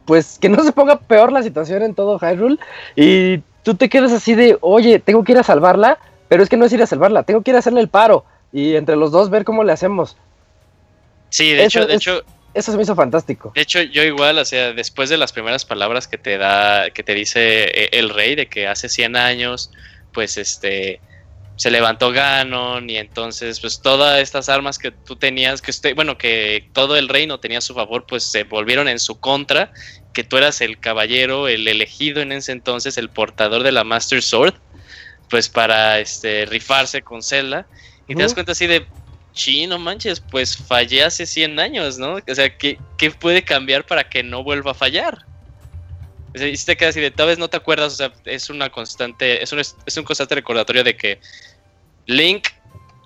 pues 0.05 0.39
que 0.39 0.49
no 0.49 0.63
se 0.63 0.71
ponga 0.71 0.97
peor 0.99 1.31
la 1.31 1.43
situación 1.43 1.83
en 1.83 1.93
todo 1.93 2.17
Hyrule 2.17 2.57
y 2.95 3.37
tú 3.63 3.75
te 3.75 3.87
quedas 3.87 4.11
así 4.13 4.33
de, 4.33 4.57
"Oye, 4.61 4.97
tengo 4.99 5.23
que 5.23 5.33
ir 5.33 5.37
a 5.37 5.43
salvarla", 5.43 5.99
pero 6.29 6.41
es 6.41 6.49
que 6.49 6.57
no 6.57 6.65
es 6.65 6.73
ir 6.73 6.81
a 6.81 6.87
salvarla, 6.87 7.21
tengo 7.23 7.41
que 7.43 7.51
ir 7.51 7.55
a 7.55 7.59
hacerle 7.59 7.81
el 7.81 7.87
paro 7.89 8.25
y 8.51 8.75
entre 8.75 8.95
los 8.95 9.11
dos 9.11 9.29
ver 9.29 9.43
cómo 9.45 9.63
le 9.63 9.73
hacemos. 9.73 10.17
Sí, 11.29 11.51
de 11.53 11.65
Eso 11.65 11.79
hecho, 11.81 11.87
de 11.87 11.93
es- 11.93 12.01
hecho, 12.01 12.21
Eso 12.57 12.71
se 12.71 12.77
me 12.77 12.81
hizo 12.81 12.95
fantástico. 12.95 13.51
De 13.53 13.61
hecho, 13.61 13.83
yo 13.83 14.03
igual, 14.03 14.39
o 14.39 14.43
sea, 14.43 14.73
después 14.73 15.09
de 15.09 15.17
las 15.17 15.31
primeras 15.31 15.63
palabras 15.63 16.07
que 16.07 16.17
te 16.17 16.39
da, 16.39 16.89
que 16.89 17.03
te 17.03 17.13
dice 17.13 17.65
eh, 17.65 17.89
el 17.91 18.09
rey 18.09 18.33
de 18.33 18.47
que 18.47 18.65
hace 18.65 18.89
100 18.89 19.15
años, 19.15 19.69
pues 20.11 20.37
este, 20.37 20.99
se 21.55 21.69
levantó 21.69 22.11
Ganon 22.11 22.89
y 22.89 22.97
entonces, 22.97 23.59
pues 23.59 23.79
todas 23.79 24.19
estas 24.19 24.49
armas 24.49 24.79
que 24.79 24.89
tú 24.89 25.17
tenías, 25.17 25.61
que 25.61 25.69
usted, 25.69 25.93
bueno, 25.93 26.17
que 26.17 26.67
todo 26.73 26.97
el 26.97 27.09
reino 27.09 27.39
tenía 27.39 27.59
a 27.59 27.61
su 27.61 27.75
favor, 27.75 28.07
pues 28.07 28.23
se 28.23 28.43
volvieron 28.43 28.87
en 28.87 28.97
su 28.97 29.19
contra, 29.19 29.71
que 30.11 30.23
tú 30.23 30.37
eras 30.37 30.59
el 30.61 30.79
caballero, 30.79 31.47
el 31.47 31.67
elegido 31.67 32.23
en 32.23 32.31
ese 32.31 32.53
entonces, 32.53 32.97
el 32.97 33.11
portador 33.11 33.61
de 33.61 33.71
la 33.71 33.83
Master 33.83 34.23
Sword, 34.23 34.55
pues 35.29 35.47
para 35.47 35.99
este, 35.99 36.47
rifarse 36.47 37.03
con 37.03 37.21
Zelda, 37.21 37.67
y 38.07 38.15
te 38.15 38.23
das 38.23 38.33
cuenta 38.33 38.53
así 38.53 38.65
de, 38.65 38.87
Sí, 39.37 39.67
no 39.67 39.77
manches, 39.77 40.19
pues 40.19 40.57
fallé 40.57 41.03
hace 41.03 41.27
100 41.27 41.59
años, 41.59 41.99
¿no? 41.99 42.15
O 42.15 42.35
sea, 42.35 42.57
¿qué, 42.57 42.79
qué 42.97 43.11
puede 43.11 43.43
cambiar 43.43 43.85
para 43.85 44.09
que 44.09 44.23
no 44.23 44.43
vuelva 44.43 44.71
a 44.71 44.73
fallar? 44.73 45.27
O 46.33 46.37
sea, 46.39 46.47
y 46.47 46.57
si 46.57 46.65
te 46.65 46.75
quedas 46.75 46.93
así 46.93 47.01
de 47.01 47.11
tal 47.11 47.27
vez 47.27 47.37
no 47.37 47.47
te 47.47 47.55
acuerdas, 47.55 47.93
o 47.93 47.95
sea, 47.95 48.11
es 48.25 48.49
una 48.49 48.71
constante, 48.71 49.43
es 49.43 49.51
un, 49.51 49.59
es 49.59 49.95
un 49.95 50.03
constante 50.03 50.33
recordatorio 50.33 50.83
de 50.83 50.97
que 50.97 51.19
Link 52.07 52.47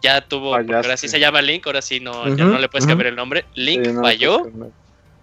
ya 0.02 0.22
tuvo, 0.22 0.52
porque 0.52 0.74
ahora 0.74 0.96
sí 0.96 1.10
se 1.10 1.20
llama 1.20 1.42
Link, 1.42 1.68
ahora 1.68 1.82
sí 1.82 2.00
no, 2.00 2.34
ya 2.34 2.46
no 2.46 2.58
le 2.58 2.70
puedes 2.70 2.88
cambiar 2.88 3.08
el 3.08 3.18
nombre. 3.18 3.44
Link 3.54 3.88
Sí, 3.88 3.92
no, 3.92 4.02
falló, 4.02 4.50
no. 4.54 4.72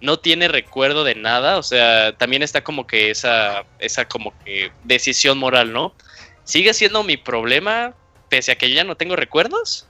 no 0.02 0.18
tiene 0.18 0.46
recuerdo 0.46 1.04
de 1.04 1.14
nada, 1.14 1.56
o 1.56 1.62
sea, 1.62 2.12
también 2.18 2.42
está 2.42 2.62
como 2.62 2.86
que 2.86 3.10
esa, 3.10 3.64
esa 3.78 4.06
como 4.06 4.38
que 4.44 4.72
decisión 4.84 5.38
moral, 5.38 5.72
¿no? 5.72 5.94
¿Sigue 6.44 6.74
siendo 6.74 7.02
mi 7.02 7.16
problema 7.16 7.94
pese 8.28 8.52
a 8.52 8.56
que 8.56 8.68
yo 8.68 8.76
ya 8.76 8.84
no 8.84 8.94
tengo 8.94 9.16
recuerdos? 9.16 9.87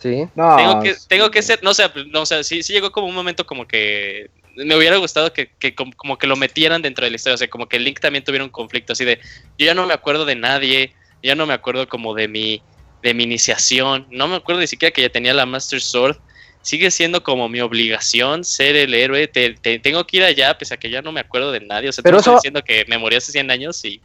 Sí. 0.00 0.26
No, 0.34 0.56
tengo 0.56 0.80
que, 0.82 0.94
tengo 1.08 1.30
que 1.30 1.42
ser, 1.42 1.62
no 1.62 1.74
sé, 1.74 1.84
no, 2.08 2.22
o 2.22 2.26
sea, 2.26 2.42
sí, 2.42 2.62
sí 2.62 2.72
llegó 2.72 2.90
como 2.90 3.06
un 3.06 3.14
momento 3.14 3.44
como 3.46 3.68
que 3.68 4.30
me 4.56 4.74
hubiera 4.76 4.96
gustado 4.96 5.32
que, 5.32 5.50
que 5.58 5.74
como, 5.74 5.92
como 5.94 6.18
que 6.18 6.26
lo 6.26 6.36
metieran 6.36 6.82
dentro 6.82 7.04
de 7.04 7.10
la 7.10 7.16
historia, 7.16 7.34
o 7.34 7.38
sea, 7.38 7.48
como 7.48 7.68
que 7.68 7.78
Link 7.78 8.00
también 8.00 8.24
tuviera 8.24 8.44
un 8.44 8.50
conflicto 8.50 8.92
así 8.94 9.04
de, 9.04 9.18
yo 9.58 9.66
ya 9.66 9.74
no 9.74 9.86
me 9.86 9.94
acuerdo 9.94 10.24
de 10.24 10.34
nadie, 10.36 10.92
ya 11.22 11.34
no 11.34 11.46
me 11.46 11.54
acuerdo 11.54 11.86
como 11.88 12.14
de 12.14 12.28
mi, 12.28 12.62
de 13.02 13.14
mi 13.14 13.24
iniciación, 13.24 14.06
no 14.10 14.26
me 14.26 14.36
acuerdo 14.36 14.60
ni 14.62 14.66
siquiera 14.66 14.92
que 14.92 15.02
ya 15.02 15.08
tenía 15.10 15.34
la 15.34 15.46
Master 15.46 15.80
Sword, 15.80 16.16
sigue 16.62 16.90
siendo 16.90 17.22
como 17.22 17.48
mi 17.48 17.60
obligación 17.60 18.44
ser 18.44 18.76
el 18.76 18.92
héroe, 18.94 19.28
te, 19.28 19.54
te- 19.54 19.78
tengo 19.78 20.06
que 20.06 20.18
ir 20.18 20.24
allá, 20.24 20.56
pese 20.58 20.74
a 20.74 20.76
que 20.78 20.90
ya 20.90 21.00
no 21.02 21.12
me 21.12 21.20
acuerdo 21.20 21.52
de 21.52 21.60
nadie, 21.60 21.88
o 21.88 21.92
sea, 21.92 22.02
Pero 22.02 22.16
estás 22.18 22.32
eso- 22.32 22.36
diciendo 22.38 22.62
que 22.62 22.84
me 22.88 22.98
morí 22.98 23.16
hace 23.16 23.32
100 23.32 23.50
años 23.50 23.82
y, 23.84 24.00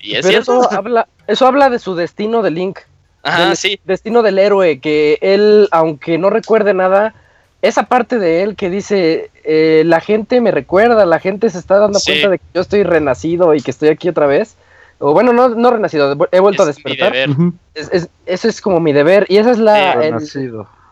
y 0.00 0.14
es 0.16 0.22
Pero 0.26 0.42
cierto. 0.44 0.60
eso 0.62 0.72
habla, 0.72 1.08
eso 1.28 1.46
habla 1.46 1.70
de 1.70 1.78
su 1.78 1.94
destino 1.94 2.42
de 2.42 2.50
Link. 2.50 2.78
Ajá, 3.22 3.46
del 3.48 3.56
sí, 3.56 3.78
destino 3.84 4.22
del 4.22 4.38
héroe, 4.38 4.80
que 4.80 5.18
él, 5.20 5.68
aunque 5.72 6.16
no 6.18 6.30
recuerde 6.30 6.72
nada, 6.74 7.14
esa 7.62 7.82
parte 7.84 8.18
de 8.18 8.42
él 8.42 8.56
que 8.56 8.70
dice, 8.70 9.30
eh, 9.44 9.82
la 9.84 10.00
gente 10.00 10.40
me 10.40 10.50
recuerda, 10.50 11.04
la 11.04 11.18
gente 11.20 11.50
se 11.50 11.58
está 11.58 11.78
dando 11.78 11.98
Sí. 11.98 12.12
cuenta 12.12 12.28
de 12.30 12.38
que 12.38 12.44
yo 12.54 12.60
estoy 12.62 12.82
renacido 12.82 13.54
y 13.54 13.60
que 13.60 13.70
estoy 13.70 13.88
aquí 13.90 14.08
otra 14.08 14.26
vez. 14.26 14.56
O 14.98 15.12
bueno, 15.12 15.32
no, 15.32 15.48
no 15.50 15.70
renacido, 15.70 16.14
he 16.32 16.40
vuelto 16.40 16.62
a 16.62 16.70
es 16.70 16.76
mi 16.84 16.92
despertar. 16.96 17.12
deber. 17.12 17.52
Es- 17.74 17.88
es- 17.92 18.08
eso 18.26 18.48
es 18.48 18.60
como 18.60 18.80
mi 18.80 18.92
deber. 18.92 19.26
Y 19.28 19.38
esa 19.38 19.50
es 19.50 19.58
la, 19.58 19.92
el- 19.92 20.14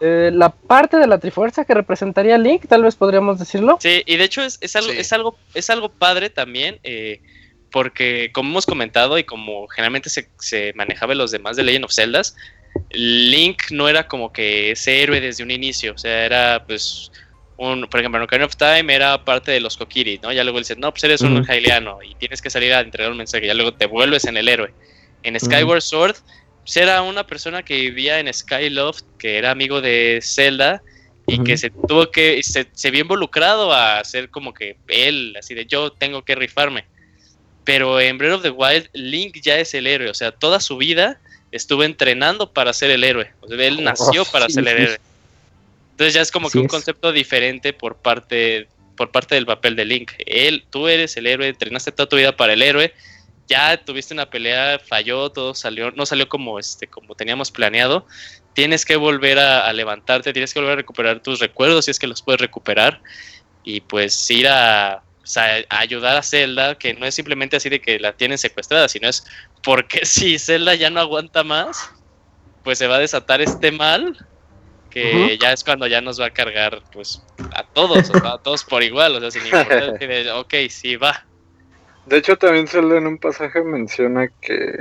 eh, 0.00 0.30
la 0.32 0.48
parte 0.50 0.96
de 0.96 1.06
la 1.06 1.18
Trifuerza 1.18 1.64
que 1.64 1.74
representaría 1.74 2.38
Link, 2.38 2.66
tal 2.68 2.82
vez 2.84 2.94
podríamos 2.96 3.38
decirlo. 3.38 3.76
Sí, 3.80 4.02
y 4.06 4.16
de 4.16 4.24
hecho 4.24 4.42
es, 4.42 4.58
es 4.60 4.76
algo, 4.76 4.92
Sí. 4.92 4.98
es 4.98 5.12
algo, 5.12 5.36
es 5.54 5.68
algo 5.70 5.88
padre 5.90 6.30
también, 6.30 6.78
eh, 6.84 7.20
porque 7.70 8.30
como 8.32 8.50
hemos 8.50 8.66
comentado 8.66 9.18
y 9.18 9.24
como 9.24 9.68
generalmente 9.68 10.10
se, 10.10 10.28
se 10.38 10.72
manejaba 10.74 11.12
en 11.12 11.18
los 11.18 11.30
demás 11.30 11.56
de 11.56 11.64
Legend 11.64 11.84
of 11.84 11.92
Zeldas, 11.92 12.36
Link 12.90 13.70
no 13.70 13.88
era 13.88 14.06
como 14.06 14.32
que 14.32 14.70
ese 14.70 15.02
héroe 15.02 15.20
desde 15.20 15.42
un 15.42 15.50
inicio, 15.50 15.92
o 15.94 15.98
sea, 15.98 16.24
era 16.24 16.64
pues 16.66 17.10
un, 17.58 17.88
por 17.88 18.00
ejemplo, 18.00 18.18
en 18.18 18.24
Ocarina 18.24 18.46
of 18.46 18.56
Time 18.56 18.94
era 18.94 19.24
parte 19.24 19.50
de 19.50 19.60
los 19.60 19.76
Kokiri, 19.76 20.20
¿no? 20.22 20.32
Ya 20.32 20.44
luego 20.44 20.58
dices, 20.58 20.78
no, 20.78 20.92
pues 20.92 21.04
eres 21.04 21.20
un. 21.22 21.44
Hyliano 21.44 21.98
y 22.02 22.14
tienes 22.14 22.40
que 22.40 22.50
salir 22.50 22.72
a 22.72 22.80
entregar 22.80 23.10
un 23.10 23.18
mensaje, 23.18 23.46
ya 23.46 23.54
luego 23.54 23.74
te 23.74 23.86
vuelves 23.86 24.24
en 24.26 24.36
el 24.36 24.48
héroe. 24.48 24.72
En 25.24 25.38
Skyward 25.38 25.82
Sword, 25.82 26.16
pues 26.60 26.76
era 26.76 27.02
una 27.02 27.26
persona 27.26 27.64
que 27.64 27.74
vivía 27.74 28.20
en 28.20 28.32
Skyloft, 28.32 29.02
que 29.18 29.38
era 29.38 29.50
amigo 29.50 29.80
de 29.80 30.20
Zelda, 30.22 30.82
y 31.26 31.42
que 31.42 31.58
se 31.58 31.70
tuvo 31.70 32.10
que, 32.10 32.42
se, 32.42 32.68
se 32.72 32.90
vio 32.90 33.02
involucrado 33.02 33.72
a 33.72 33.98
hacer 33.98 34.30
como 34.30 34.54
que 34.54 34.76
él, 34.86 35.36
así 35.38 35.54
de 35.54 35.66
yo 35.66 35.90
tengo 35.90 36.24
que 36.24 36.36
rifarme. 36.36 36.86
Pero 37.68 38.00
en 38.00 38.16
Breath 38.16 38.36
of 38.36 38.42
the 38.42 38.48
Wild, 38.48 38.88
Link 38.94 39.42
ya 39.42 39.58
es 39.58 39.74
el 39.74 39.86
héroe, 39.86 40.08
o 40.08 40.14
sea, 40.14 40.32
toda 40.32 40.58
su 40.58 40.78
vida 40.78 41.20
estuvo 41.52 41.84
entrenando 41.84 42.50
para 42.50 42.72
ser 42.72 42.90
el 42.90 43.04
héroe. 43.04 43.30
O 43.42 43.46
sea, 43.46 43.62
él 43.62 43.84
nació 43.84 44.24
para 44.24 44.46
sí, 44.46 44.54
ser 44.54 44.68
el 44.68 44.78
héroe. 44.78 44.98
Entonces 45.90 46.14
ya 46.14 46.22
es 46.22 46.32
como 46.32 46.48
que 46.48 46.56
un 46.56 46.64
es. 46.64 46.70
concepto 46.70 47.12
diferente 47.12 47.74
por 47.74 47.96
parte, 47.96 48.68
por 48.96 49.10
parte 49.10 49.34
del 49.34 49.44
papel 49.44 49.76
de 49.76 49.84
Link. 49.84 50.12
Él, 50.24 50.64
tú 50.70 50.88
eres 50.88 51.14
el 51.18 51.26
héroe, 51.26 51.46
entrenaste 51.46 51.92
toda 51.92 52.08
tu 52.08 52.16
vida 52.16 52.34
para 52.34 52.54
el 52.54 52.62
héroe. 52.62 52.94
Ya 53.48 53.76
tuviste 53.76 54.14
una 54.14 54.30
pelea, 54.30 54.78
falló, 54.78 55.28
todo 55.28 55.54
salió, 55.54 55.90
no 55.90 56.06
salió 56.06 56.26
como 56.26 56.58
este, 56.58 56.86
como 56.86 57.16
teníamos 57.16 57.50
planeado. 57.50 58.06
Tienes 58.54 58.86
que 58.86 58.96
volver 58.96 59.38
a, 59.38 59.66
a 59.68 59.72
levantarte, 59.74 60.32
tienes 60.32 60.54
que 60.54 60.60
volver 60.60 60.72
a 60.72 60.76
recuperar 60.76 61.20
tus 61.20 61.38
recuerdos 61.38 61.84
si 61.84 61.90
es 61.90 61.98
que 61.98 62.06
los 62.06 62.22
puedes 62.22 62.40
recuperar. 62.40 63.02
Y 63.62 63.82
pues 63.82 64.30
ir 64.30 64.48
a, 64.48 65.02
o 65.28 65.30
sea, 65.30 65.62
a 65.68 65.80
ayudar 65.80 66.16
a 66.16 66.22
Zelda, 66.22 66.78
que 66.78 66.94
no 66.94 67.04
es 67.04 67.14
simplemente 67.14 67.58
así 67.58 67.68
de 67.68 67.82
que 67.82 68.00
la 68.00 68.14
tienen 68.14 68.38
secuestrada, 68.38 68.88
sino 68.88 69.10
es 69.10 69.26
porque 69.62 70.00
si 70.06 70.38
Zelda 70.38 70.74
ya 70.74 70.88
no 70.88 71.00
aguanta 71.00 71.44
más, 71.44 71.92
pues 72.64 72.78
se 72.78 72.86
va 72.86 72.96
a 72.96 73.00
desatar 73.00 73.42
este 73.42 73.70
mal 73.70 74.26
que 74.88 75.36
ya 75.38 75.52
es 75.52 75.62
cuando 75.62 75.86
ya 75.86 76.00
nos 76.00 76.18
va 76.18 76.26
a 76.26 76.30
cargar 76.30 76.82
pues 76.94 77.22
a 77.54 77.62
todos, 77.62 78.08
o 78.08 78.18
sea, 78.18 78.32
a 78.32 78.38
todos 78.38 78.64
por 78.64 78.82
igual, 78.82 79.16
o 79.16 79.20
sea, 79.20 79.30
sin 79.30 79.44
importar 79.44 79.98
de, 79.98 80.32
ok, 80.32 80.54
sí 80.70 80.96
va. 80.96 81.26
De 82.06 82.16
hecho, 82.16 82.38
también 82.38 82.66
Zelda 82.66 82.96
en 82.96 83.06
un 83.06 83.18
pasaje 83.18 83.62
menciona 83.62 84.28
que 84.40 84.80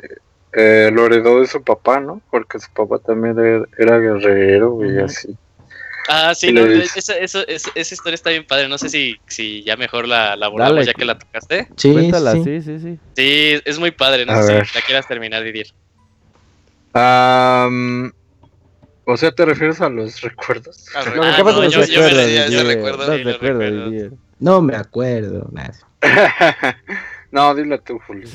eh, 0.53 0.89
lo 0.93 1.07
heredó 1.07 1.41
de 1.41 1.47
su 1.47 1.61
papá, 1.61 1.99
¿no? 1.99 2.21
Porque 2.31 2.57
su 2.57 2.71
papá 2.71 2.99
también 2.99 3.37
era, 3.37 3.65
era 3.77 3.99
guerrero 3.99 4.79
y 4.85 4.97
así. 4.97 5.37
Ah, 6.09 6.33
sí, 6.33 6.53
no, 6.53 6.65
esa, 6.65 7.17
eso- 7.17 7.45
esa- 7.47 7.71
esa 7.75 7.93
historia 7.93 8.15
está 8.15 8.29
bien 8.29 8.45
padre, 8.47 8.69
no 8.69 8.77
sé 8.77 8.87
si, 8.89 9.15
si 9.27 9.63
ya 9.63 9.75
mejor 9.75 10.07
la, 10.07 10.35
la 10.35 10.45
abordamos 10.45 10.75
Dale. 10.75 10.85
ya 10.87 10.93
que 10.93 11.03
la 11.05 11.17
tocaste. 11.19 11.67
Sí, 11.75 11.91
Cuéntala, 11.91 12.31
sí. 12.33 12.43
sí, 12.43 12.61
sí, 12.61 12.79
sí. 12.79 12.99
Sí, 13.15 13.61
es 13.65 13.77
muy 13.79 13.91
padre, 13.91 14.25
no 14.25 14.31
A 14.33 14.43
sé 14.43 14.53
ver. 14.53 14.65
si 14.67 14.75
la 14.75 14.81
quieras 14.85 15.07
terminar, 15.07 15.43
Didier. 15.43 15.67
Am, 16.93 18.11
o 19.05 19.17
sea, 19.17 19.31
¿te 19.31 19.45
refieres 19.45 19.81
a 19.81 19.89
los 19.89 20.21
recuerdos? 20.21 20.85
Ah, 20.95 21.03
no, 21.15 21.63
yo, 21.69 21.83
yo 21.85 22.01
me 22.01 22.07
ese 22.07 22.25
Didier, 22.49 22.65
recuerdo. 22.65 23.07
no 23.07 23.17
los 23.17 23.39
recuerdos. 23.39 23.91
Me 24.39 24.75
acuerdo. 24.75 25.49
nada. 25.51 25.73
no, 27.31 27.53
dile 27.55 27.77
tú, 27.79 27.99
Julio. 28.07 28.27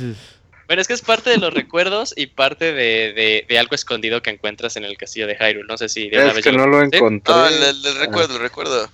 Bueno, 0.72 0.80
es 0.80 0.88
que 0.88 0.94
es 0.94 1.02
parte 1.02 1.28
de 1.28 1.36
los 1.36 1.52
recuerdos 1.52 2.14
y 2.16 2.28
parte 2.28 2.72
de, 2.72 3.12
de- 3.12 3.44
de 3.46 3.58
algo 3.58 3.74
escondido 3.74 4.22
que 4.22 4.30
encuentras 4.30 4.74
en 4.76 4.84
el 4.84 4.96
castillo 4.96 5.26
de 5.26 5.34
Hyrule. 5.36 5.66
No 5.68 5.76
sé 5.76 5.86
si 5.90 6.08
de 6.08 6.16
una 6.16 6.28
Es 6.28 6.34
vez 6.36 6.44
que 6.44 6.52
no 6.52 6.66
lo 6.66 6.80
encontré. 6.80 7.34
No, 7.34 7.46
el, 7.46 7.62
el- 7.62 7.84
el 7.86 7.96
recuerdo, 7.98 8.36
el 8.36 8.40
recuerdo. 8.40 8.84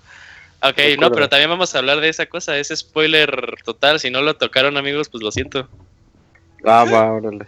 Ok, 0.60 0.76
no, 0.98 1.12
pero 1.12 1.28
también 1.28 1.48
vamos 1.48 1.72
a 1.72 1.78
hablar 1.78 2.00
de 2.00 2.08
esa 2.08 2.26
cosa, 2.26 2.58
ese 2.58 2.74
spoiler 2.74 3.54
total. 3.64 4.00
Si 4.00 4.10
no 4.10 4.22
lo 4.22 4.34
tocaron, 4.34 4.76
amigos, 4.76 5.08
pues 5.08 5.22
lo 5.22 5.30
siento. 5.30 5.68
Ah, 6.64 6.84
va, 6.92 7.12
órale. 7.12 7.46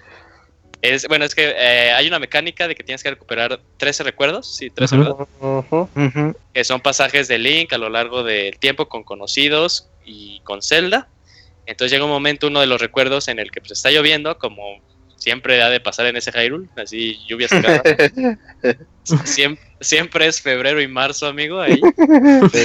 Es, 0.81 1.09
bueno, 1.09 1.25
es 1.25 1.35
que 1.35 1.53
eh, 1.59 1.91
hay 1.91 2.07
una 2.07 2.21
mecánica 2.21 2.69
de 2.69 2.77
que 2.77 2.85
tienes 2.85 3.03
que 3.03 3.11
recuperar 3.11 3.59
13 3.79 4.05
recuerdos, 4.05 4.47
sí, 4.47 4.71
13 4.71 4.95
Ujú. 4.95 5.05
¿verdad? 5.05 5.29
Ujú. 5.41 5.89
Ujú. 5.97 6.37
que 6.55 6.63
son 6.63 6.81
pasajes 6.81 7.27
de 7.27 7.37
Link 7.39 7.73
a 7.73 7.79
lo 7.79 7.89
largo 7.89 8.23
del 8.23 8.57
tiempo 8.61 8.89
con 8.89 9.03
conocidos 9.03 9.89
y 10.05 10.39
con 10.45 10.63
Zelda. 10.63 11.09
Entonces 11.71 11.93
llega 11.93 12.05
un 12.05 12.11
momento, 12.11 12.49
uno 12.49 12.61
de 12.61 12.67
los 12.67 12.81
recuerdos, 12.81 13.29
en 13.29 13.39
el 13.39 13.51
que 13.51 13.61
pues, 13.61 13.73
está 13.73 13.91
lloviendo, 13.91 14.39
como 14.39 14.63
siempre 15.17 15.63
ha 15.63 15.69
de 15.71 15.81
pasar 15.81 16.07
en 16.07 16.17
ese 16.17 16.33
Hyrule, 16.33 16.69
así 16.77 17.19
lluvias 17.29 17.51
siempre, 19.25 19.65
siempre 19.81 20.27
es 20.27 20.41
febrero 20.41 20.81
y 20.81 20.89
marzo, 20.89 21.27
amigo, 21.27 21.61
ahí. 21.61 21.81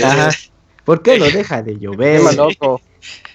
Ajá. 0.04 0.30
¿Por 0.84 1.02
qué 1.02 1.18
no 1.18 1.26
deja 1.26 1.62
de 1.64 1.78
llover? 1.80 2.22
Loco. 2.36 2.82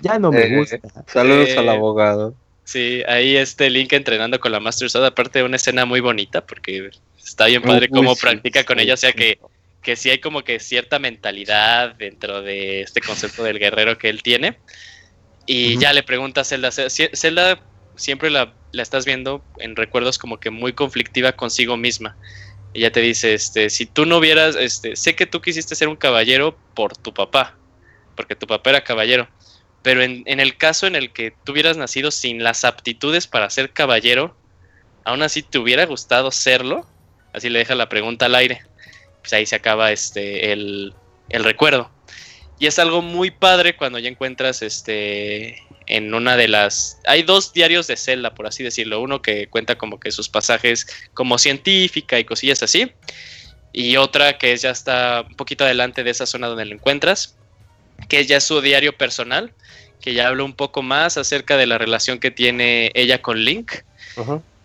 Ya 0.00 0.18
no 0.18 0.32
me 0.32 0.46
Eh, 0.46 0.56
gusta. 0.56 0.78
Saludos 1.06 1.50
Eh, 1.50 1.58
al 1.58 1.68
abogado. 1.68 2.34
Sí, 2.64 3.02
ahí 3.08 3.36
este 3.36 3.68
Link 3.70 3.92
entrenando 3.92 4.38
con 4.40 4.52
la 4.52 4.60
Master 4.60 4.90
Sword, 4.90 5.04
aparte 5.06 5.40
de 5.40 5.44
una 5.44 5.56
escena 5.56 5.84
muy 5.86 6.00
bonita, 6.00 6.46
porque 6.46 6.90
está 7.18 7.46
bien 7.46 7.62
Uy, 7.64 7.68
padre 7.68 7.88
cómo 7.88 8.14
sí, 8.14 8.20
practica 8.20 8.64
con 8.64 8.78
sí, 8.78 8.84
ella, 8.84 8.94
o 8.94 8.96
sea 8.96 9.12
sí. 9.12 9.16
que, 9.16 9.38
que 9.82 9.96
sí 9.96 10.10
hay 10.10 10.20
como 10.20 10.42
que 10.44 10.60
cierta 10.60 10.98
mentalidad 11.00 11.94
dentro 11.96 12.42
de 12.42 12.82
este 12.82 13.00
concepto 13.00 13.42
del 13.42 13.58
guerrero 13.58 13.98
que 13.98 14.08
él 14.08 14.22
tiene. 14.22 14.58
Y 15.46 15.78
ya 15.78 15.92
le 15.92 16.02
pregunta 16.02 16.42
a 16.42 16.44
Zelda, 16.44 16.70
Zelda 16.70 17.60
siempre 17.96 18.30
la, 18.30 18.54
la 18.72 18.82
estás 18.82 19.04
viendo 19.04 19.44
en 19.58 19.76
recuerdos 19.76 20.18
como 20.18 20.38
que 20.38 20.50
muy 20.50 20.72
conflictiva 20.72 21.32
consigo 21.32 21.76
misma. 21.76 22.16
Ella 22.72 22.92
te 22.92 23.00
dice, 23.00 23.34
este, 23.34 23.68
si 23.68 23.86
tú 23.86 24.06
no 24.06 24.18
hubieras, 24.18 24.54
este, 24.56 24.94
sé 24.94 25.16
que 25.16 25.26
tú 25.26 25.40
quisiste 25.40 25.74
ser 25.74 25.88
un 25.88 25.96
caballero 25.96 26.56
por 26.74 26.96
tu 26.96 27.12
papá, 27.12 27.56
porque 28.14 28.36
tu 28.36 28.46
papá 28.46 28.70
era 28.70 28.84
caballero, 28.84 29.28
pero 29.82 30.02
en, 30.02 30.22
en 30.26 30.38
el 30.38 30.56
caso 30.56 30.86
en 30.86 30.94
el 30.94 31.12
que 31.12 31.32
tú 31.44 31.52
hubieras 31.52 31.76
nacido 31.76 32.10
sin 32.10 32.44
las 32.44 32.64
aptitudes 32.64 33.26
para 33.26 33.50
ser 33.50 33.72
caballero, 33.72 34.36
aún 35.04 35.22
así 35.22 35.42
te 35.42 35.58
hubiera 35.58 35.84
gustado 35.86 36.30
serlo, 36.30 36.86
así 37.32 37.48
le 37.48 37.58
deja 37.58 37.74
la 37.74 37.88
pregunta 37.88 38.26
al 38.26 38.36
aire, 38.36 38.62
pues 39.20 39.32
ahí 39.32 39.46
se 39.46 39.56
acaba 39.56 39.90
este, 39.90 40.52
el, 40.52 40.94
el 41.28 41.44
recuerdo. 41.44 41.90
Y 42.60 42.66
es 42.66 42.78
algo 42.78 43.00
muy 43.00 43.30
padre 43.30 43.74
cuando 43.74 43.98
ya 43.98 44.10
encuentras 44.10 44.60
este 44.60 45.62
en 45.86 46.12
una 46.12 46.36
de 46.36 46.46
las 46.46 47.00
hay 47.06 47.22
dos 47.22 47.54
diarios 47.54 47.86
de 47.86 47.96
Zelda, 47.96 48.34
por 48.34 48.46
así 48.46 48.62
decirlo, 48.62 49.00
uno 49.00 49.22
que 49.22 49.48
cuenta 49.48 49.78
como 49.78 49.98
que 49.98 50.12
sus 50.12 50.28
pasajes 50.28 50.86
como 51.14 51.38
científica 51.38 52.18
y 52.18 52.24
cosillas 52.24 52.62
así, 52.62 52.92
y 53.72 53.96
otra 53.96 54.36
que 54.36 54.54
ya 54.58 54.70
está 54.70 55.24
un 55.26 55.36
poquito 55.36 55.64
adelante 55.64 56.04
de 56.04 56.10
esa 56.10 56.26
zona 56.26 56.48
donde 56.48 56.66
lo 56.66 56.74
encuentras, 56.74 57.34
que 58.10 58.20
es 58.20 58.28
ya 58.28 58.40
su 58.40 58.60
diario 58.60 58.96
personal, 58.96 59.54
que 60.02 60.12
ya 60.12 60.28
habla 60.28 60.44
un 60.44 60.52
poco 60.52 60.82
más 60.82 61.16
acerca 61.16 61.56
de 61.56 61.66
la 61.66 61.78
relación 61.78 62.18
que 62.18 62.30
tiene 62.30 62.92
ella 62.94 63.22
con 63.22 63.42
Link. 63.42 63.72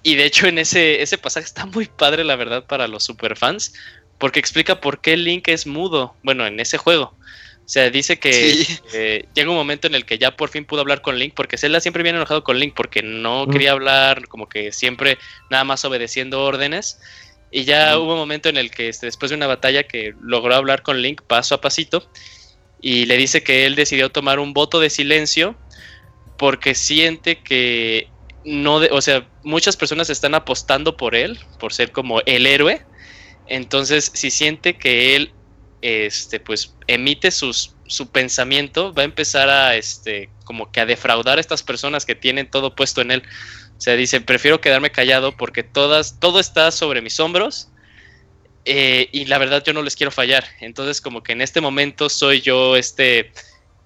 Y 0.04 0.16
de 0.16 0.26
hecho 0.26 0.48
en 0.48 0.58
ese, 0.58 1.02
ese 1.02 1.18
pasaje 1.18 1.46
está 1.46 1.66
muy 1.66 1.86
padre, 1.86 2.26
la 2.26 2.36
verdad, 2.36 2.66
para 2.66 2.90
los 2.90 3.06
superfans, 3.06 3.74
porque 4.18 4.42
explica 4.42 4.82
por 4.82 5.00
qué 5.00 5.16
Link 5.16 5.48
es 5.48 5.66
mudo, 5.66 6.14
bueno, 6.24 6.46
en 6.46 6.60
ese 6.60 6.78
juego. 6.78 7.16
O 7.66 7.68
sea, 7.68 7.90
dice 7.90 8.20
que 8.20 8.32
Sí. 8.64 8.78
eh, 8.94 9.26
llega 9.34 9.50
un 9.50 9.56
momento 9.56 9.88
en 9.88 9.96
el 9.96 10.06
que 10.06 10.20
ya 10.20 10.36
por 10.36 10.50
fin 10.50 10.66
pudo 10.66 10.82
hablar 10.82 11.02
con 11.02 11.18
Link, 11.18 11.34
porque 11.36 11.58
Zelda 11.58 11.80
siempre 11.80 12.04
viene 12.04 12.20
enojado 12.20 12.44
con 12.44 12.60
Link, 12.60 12.74
porque 12.76 13.02
no 13.02 13.46
Mm. 13.46 13.50
quería 13.52 13.72
hablar, 13.72 14.28
como 14.28 14.48
que 14.48 14.72
siempre 14.72 15.18
nada 15.50 15.64
más 15.64 15.84
obedeciendo 15.84 16.44
órdenes. 16.44 17.00
Y 17.52 17.64
ya 17.64 17.98
Mm. 17.98 18.02
hubo 18.02 18.12
un 18.14 18.20
momento 18.20 18.50
en 18.50 18.58
el 18.58 18.70
que 18.70 18.88
este, 18.90 19.08
después 19.08 19.32
de 19.32 19.36
una 19.38 19.48
batalla 19.48 19.84
que 19.84 20.14
logró 20.22 20.54
hablar 20.56 20.84
con 20.84 21.02
Link 21.02 21.22
paso 21.24 21.56
a 21.56 21.62
pasito, 21.62 22.08
y 22.82 23.06
le 23.08 23.18
dice 23.18 23.42
que 23.42 23.66
él 23.66 23.74
decidió 23.76 24.10
tomar 24.12 24.38
un 24.40 24.54
voto 24.54 24.80
de 24.80 24.92
silencio 24.92 25.56
porque 26.38 26.76
siente 26.76 27.40
que 27.42 28.10
no, 28.44 28.80
de- 28.80 28.90
o 28.92 29.02
sea, 29.02 29.28
muchas 29.42 29.76
personas 29.76 30.12
están 30.12 30.36
apostando 30.36 30.96
por 30.98 31.16
él, 31.16 31.40
por 31.60 31.74
ser 31.74 31.92
como 31.92 32.22
el 32.28 32.46
héroe. 32.46 32.84
Entonces, 33.48 34.12
si 34.14 34.30
siente 34.30 34.78
que 34.78 35.16
él, 35.16 35.32
este, 35.86 36.40
pues, 36.40 36.76
emite 36.88 37.32
sus, 37.32 37.76
su 37.86 38.10
pensamiento, 38.12 38.94
va 38.94 39.04
a 39.04 39.06
empezar 39.06 39.50
a, 39.50 39.76
este, 39.76 40.30
como 40.44 40.72
que 40.72 40.82
a 40.82 40.86
defraudar 40.86 41.38
a 41.38 41.42
estas 41.42 41.64
personas 41.64 42.06
que 42.06 42.16
tienen 42.16 42.50
todo 42.50 42.76
puesto 42.76 43.02
en 43.02 43.12
él. 43.12 43.24
O 43.78 43.82
sea, 43.82 43.96
dice, 43.96 44.22
prefiero 44.22 44.62
quedarme 44.62 44.92
callado 44.92 45.36
porque 45.36 45.64
todas, 45.64 46.20
todo 46.20 46.40
está 46.40 46.72
sobre 46.72 47.02
mis 47.02 47.20
hombros. 47.20 47.70
eh, 48.66 49.10
y 49.12 49.26
la 49.26 49.38
verdad 49.38 49.64
yo 49.64 49.74
no 49.74 49.84
les 49.84 49.96
quiero 49.96 50.12
fallar. 50.12 50.44
Entonces, 50.60 51.02
como 51.02 51.22
que 51.22 51.34
en 51.34 51.42
este 51.42 51.62
momento 51.62 52.10
soy 52.10 52.42
yo 52.42 52.76
este, 52.76 53.32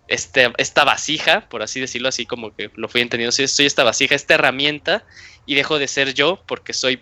este, 0.10 0.52
esta 0.58 0.84
vasija, 0.86 1.48
por 1.50 1.62
así 1.62 1.80
decirlo, 1.80 2.10
así 2.10 2.26
como 2.26 2.56
que 2.56 2.72
lo 2.76 2.90
fui 2.90 3.02
entendiendo, 3.02 3.32
soy, 3.32 3.66
esta 3.66 3.84
vasija, 3.84 4.16
esta 4.16 4.34
herramienta, 4.36 5.06
y 5.46 5.56
dejo 5.56 5.80
de 5.80 5.88
ser 5.88 6.14
yo 6.14 6.44
porque 6.48 6.74
soy, 6.74 7.02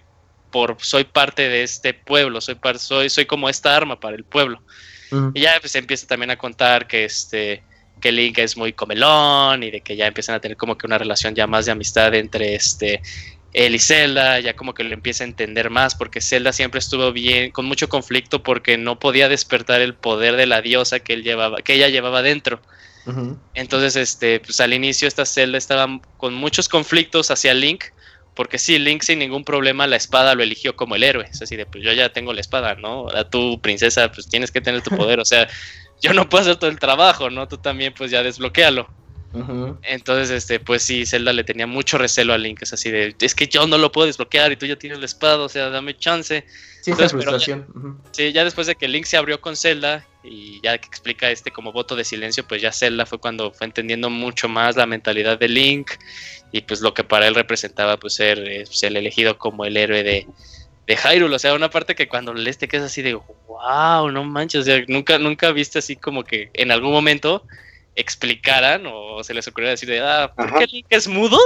por, 0.52 0.78
soy 0.80 1.04
parte 1.04 1.50
de 1.50 1.64
este 1.64 1.94
pueblo, 1.94 2.42
soy, 2.42 2.56
par- 2.56 2.80
soy, 2.80 3.10
soy 3.10 3.26
como 3.26 3.50
esta 3.50 3.76
arma 3.76 4.00
para 4.00 4.16
el 4.16 4.24
pueblo. 4.24 4.62
Y 5.34 5.42
ya 5.42 5.58
pues 5.62 5.74
empieza 5.76 6.06
también 6.08 6.32
a 6.32 6.38
contar 6.38 6.88
que 6.88 7.06
este 7.06 7.64
que 8.02 8.12
Link 8.12 8.38
es 8.38 8.58
muy 8.58 8.74
comelón 8.74 9.64
y 9.64 9.72
de 9.72 9.82
que 9.82 9.96
ya 9.96 10.06
empiezan 10.06 10.36
a 10.36 10.40
tener 10.40 10.56
como 10.56 10.78
que 10.78 10.86
una 10.86 10.98
relación 11.00 11.34
ya 11.34 11.48
más 11.48 11.66
de 11.66 11.72
amistad 11.72 12.14
entre 12.14 12.54
este 12.54 13.02
él 13.54 13.74
y 13.74 13.80
Zelda, 13.80 14.40
ya 14.40 14.56
como 14.56 14.74
que 14.74 14.84
lo 14.84 14.94
empieza 14.94 15.24
a 15.24 15.28
entender 15.28 15.70
más 15.72 15.96
porque 15.96 16.22
Zelda 16.22 16.54
siempre 16.54 16.78
estuvo 16.80 17.12
bien 17.12 17.52
con 17.52 17.66
mucho 17.66 17.90
conflicto 17.90 18.44
porque 18.44 18.78
no 18.78 19.00
podía 19.00 19.30
despertar 19.30 19.82
el 19.82 19.96
poder 19.96 20.36
de 20.36 20.46
la 20.46 20.62
diosa 20.62 21.00
que 21.00 21.14
él 21.14 21.24
llevaba, 21.24 21.62
que 21.62 21.74
ella 21.74 21.88
llevaba 21.90 22.22
dentro. 22.22 22.62
Entonces, 23.54 23.96
este, 23.96 24.42
pues 24.42 24.60
al 24.60 24.74
inicio 24.74 25.08
esta 25.08 25.26
Zelda 25.26 25.58
estaba 25.58 26.02
con 26.18 26.34
muchos 26.36 26.68
conflictos 26.68 27.32
hacia 27.32 27.54
Link, 27.54 27.86
porque 28.38 28.58
sí, 28.58 28.80
Link 28.80 29.02
sin 29.02 29.20
ningún 29.20 29.44
problema 29.44 29.86
la 29.88 29.98
espada 29.98 30.34
lo 30.36 30.44
eligió 30.44 30.78
como 30.78 30.96
el 30.96 31.04
héroe. 31.04 31.28
Es 31.30 31.42
así 31.42 31.58
de, 31.58 31.66
pues 31.66 31.84
yo 31.84 31.92
ya 31.92 32.14
tengo 32.14 32.32
la 32.32 32.40
espada, 32.40 32.76
¿no? 32.76 33.10
A 33.10 33.30
tu 33.30 33.60
princesa, 33.60 34.10
pues 34.12 34.30
tienes 34.30 34.52
que 34.52 34.62
tener 34.62 34.82
tu 34.82 34.92
poder. 34.96 35.20
O 35.20 35.26
sea, 35.26 35.50
yo 36.02 36.14
no 36.14 36.30
puedo 36.30 36.44
hacer 36.44 36.56
todo 36.56 36.70
el 36.70 36.80
trabajo, 36.80 37.30
¿no? 37.30 37.48
Tú 37.50 37.58
también, 37.58 37.94
pues 37.98 38.12
ya 38.12 38.24
desbloquéalo. 38.24 38.88
Ujú. 39.34 39.78
Entonces, 39.84 40.30
este, 40.30 40.60
pues 40.62 40.82
sí, 40.84 41.06
Zelda 41.06 41.34
le 41.34 41.44
tenía 41.44 41.68
mucho 41.68 41.98
recelo 41.98 42.34
a 42.34 42.38
Link, 42.38 42.62
es 42.62 42.72
así 42.72 42.90
de, 42.90 43.14
es 43.20 43.36
que 43.36 43.48
yo 43.48 43.68
no 43.68 43.78
lo 43.78 43.92
puedo 43.92 44.08
desbloquear 44.08 44.54
y 44.54 44.56
tú 44.56 44.66
ya 44.66 44.78
tienes 44.78 45.00
la 45.00 45.06
espada, 45.06 45.40
o 45.40 45.50
sea, 45.50 45.70
dame 45.70 45.98
chance. 45.98 46.46
Sí, 46.82 46.92
esa 46.92 47.04
Entonces, 47.04 47.12
ya- 47.12 47.18
frustración. 47.18 48.02
Sí, 48.12 48.32
ya 48.32 48.44
después 48.46 48.68
de 48.68 48.76
que 48.76 48.88
Link 48.88 49.06
se 49.06 49.18
abrió 49.18 49.42
con 49.42 49.58
Zelda 49.58 50.06
y 50.30 50.60
ya 50.62 50.78
que 50.78 50.88
explica 50.88 51.30
este 51.32 51.52
como 51.52 51.72
voto 51.72 51.96
de 51.96 52.04
silencio, 52.04 52.48
pues 52.48 52.62
ya 52.62 52.72
Zelda 52.72 53.06
fue 53.06 53.20
cuando 53.20 53.52
fue 53.52 53.68
entendiendo 53.68 54.10
mucho 54.10 54.48
más 54.48 54.76
la 54.76 54.86
mentalidad 54.86 55.40
de 55.40 55.48
Link 55.48 55.92
y 56.52 56.62
pues 56.62 56.82
lo 56.82 56.94
que 56.94 57.04
para 57.04 57.28
él 57.28 57.36
representaba 57.36 57.98
pues 57.98 58.16
ser, 58.16 58.40
eh, 58.40 58.64
pues, 58.66 58.84
el 58.84 58.98
elegido 58.98 59.38
como 59.38 59.66
el 59.66 59.78
héroe 59.78 60.04
de, 60.04 60.28
de 60.86 60.98
Hyrule. 60.98 61.36
O 61.36 61.40
sea, 61.40 61.54
una 61.54 61.70
parte 61.70 61.96
que 61.96 62.08
cuando 62.08 62.34
lees 62.34 62.58
te 62.58 62.68
quedas 62.68 62.88
así 62.88 63.02
de 63.02 63.14
wow, 63.48 64.10
no 64.12 64.24
manches, 64.24 64.62
o 64.62 64.64
sea, 64.64 64.84
nunca, 64.88 65.18
nunca 65.18 65.52
viste 65.52 65.80
así 65.80 65.96
como 65.96 66.24
que 66.24 66.50
en 66.54 66.72
algún 66.72 66.92
momento 66.92 67.44
explicaran 67.96 68.84
o 68.86 69.24
se 69.24 69.34
les 69.34 69.48
ocurriera 69.48 69.72
decir 69.72 69.90
de, 69.90 70.00
ah, 70.00 70.32
¿por 70.36 70.48
Ajá. 70.48 70.60
qué 70.60 70.68
Link 70.68 70.86
es 70.90 71.08
mudo? 71.08 71.40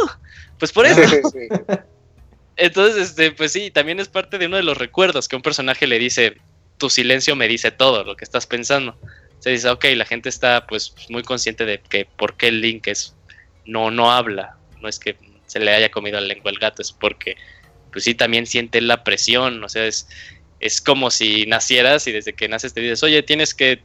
Pues 0.59 0.71
por 0.71 0.85
eso. 0.85 1.01
Entonces, 2.57 3.09
este, 3.09 3.31
pues 3.31 3.53
sí, 3.53 3.71
también 3.71 3.99
es 3.99 4.07
parte 4.07 4.37
de 4.37 4.45
uno 4.45 4.57
de 4.57 4.63
los 4.63 4.77
recuerdos 4.77 5.27
que 5.27 5.35
un 5.35 5.41
personaje 5.41 5.87
le 5.87 5.97
dice, 5.97 6.37
tu 6.81 6.89
silencio 6.89 7.35
me 7.35 7.47
dice 7.47 7.69
todo 7.69 8.03
lo 8.03 8.15
que 8.17 8.23
estás 8.23 8.47
pensando. 8.47 8.97
Se 9.37 9.51
dice, 9.51 9.69
ok, 9.69 9.85
la 9.95 10.03
gente 10.03 10.29
está 10.29 10.65
pues 10.65 10.95
muy 11.09 11.21
consciente 11.21 11.63
de 11.63 11.79
que 11.79 12.05
por 12.05 12.37
qué 12.37 12.47
el 12.47 12.59
Link 12.59 12.87
es, 12.87 13.15
no, 13.67 13.91
no 13.91 14.11
habla, 14.11 14.57
no 14.81 14.89
es 14.89 14.97
que 14.97 15.15
se 15.45 15.59
le 15.59 15.75
haya 15.75 15.91
comido 15.91 16.19
la 16.19 16.25
lengua 16.25 16.49
al 16.49 16.57
gato, 16.57 16.81
es 16.81 16.91
porque 16.91 17.37
pues 17.91 18.03
sí 18.05 18.15
también 18.15 18.47
siente 18.47 18.81
la 18.81 19.03
presión, 19.03 19.63
o 19.63 19.69
sea, 19.69 19.85
es, 19.85 20.09
es 20.59 20.81
como 20.81 21.11
si 21.11 21.45
nacieras 21.45 22.07
y 22.07 22.13
desde 22.13 22.33
que 22.33 22.49
naces 22.49 22.73
te 22.73 22.81
dices, 22.81 23.03
oye, 23.03 23.21
tienes 23.21 23.53
que, 23.53 23.83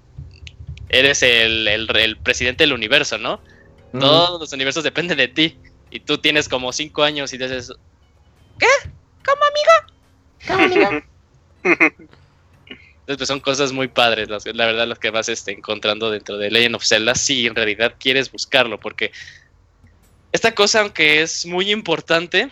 eres 0.89 1.23
el, 1.23 1.68
el, 1.68 1.94
el 1.94 2.16
presidente 2.16 2.65
del 2.65 2.73
universo, 2.73 3.18
¿no? 3.18 3.42
Todos 3.92 4.41
los 4.41 4.52
universos 4.55 4.84
dependen 4.84 5.18
de 5.18 5.28
ti. 5.28 5.58
Y 5.91 6.00
tú 6.00 6.16
tienes 6.18 6.49
como 6.49 6.73
cinco 6.73 7.02
años 7.02 7.33
y 7.33 7.39
dices, 7.39 7.73
¿qué? 8.58 8.66
¿Cómo 9.23 9.42
amiga? 10.65 11.05
Entonces, 13.07 13.18
pues 13.18 13.28
son 13.28 13.39
cosas 13.39 13.70
muy 13.70 13.86
padres, 13.86 14.28
la 14.28 14.67
verdad, 14.67 14.85
las 14.89 14.99
que 14.99 15.10
vas 15.10 15.28
este, 15.28 15.52
encontrando 15.52 16.10
dentro 16.10 16.39
de 16.39 16.51
Legend 16.51 16.75
of 16.75 16.85
Zelda, 16.85 17.15
si 17.15 17.47
en 17.47 17.55
realidad 17.55 17.94
quieres 18.01 18.33
buscarlo, 18.33 18.81
porque 18.81 19.12
esta 20.33 20.57
cosa, 20.57 20.81
aunque 20.81 21.23
es 21.23 21.47
muy 21.47 21.70
importante 21.70 22.49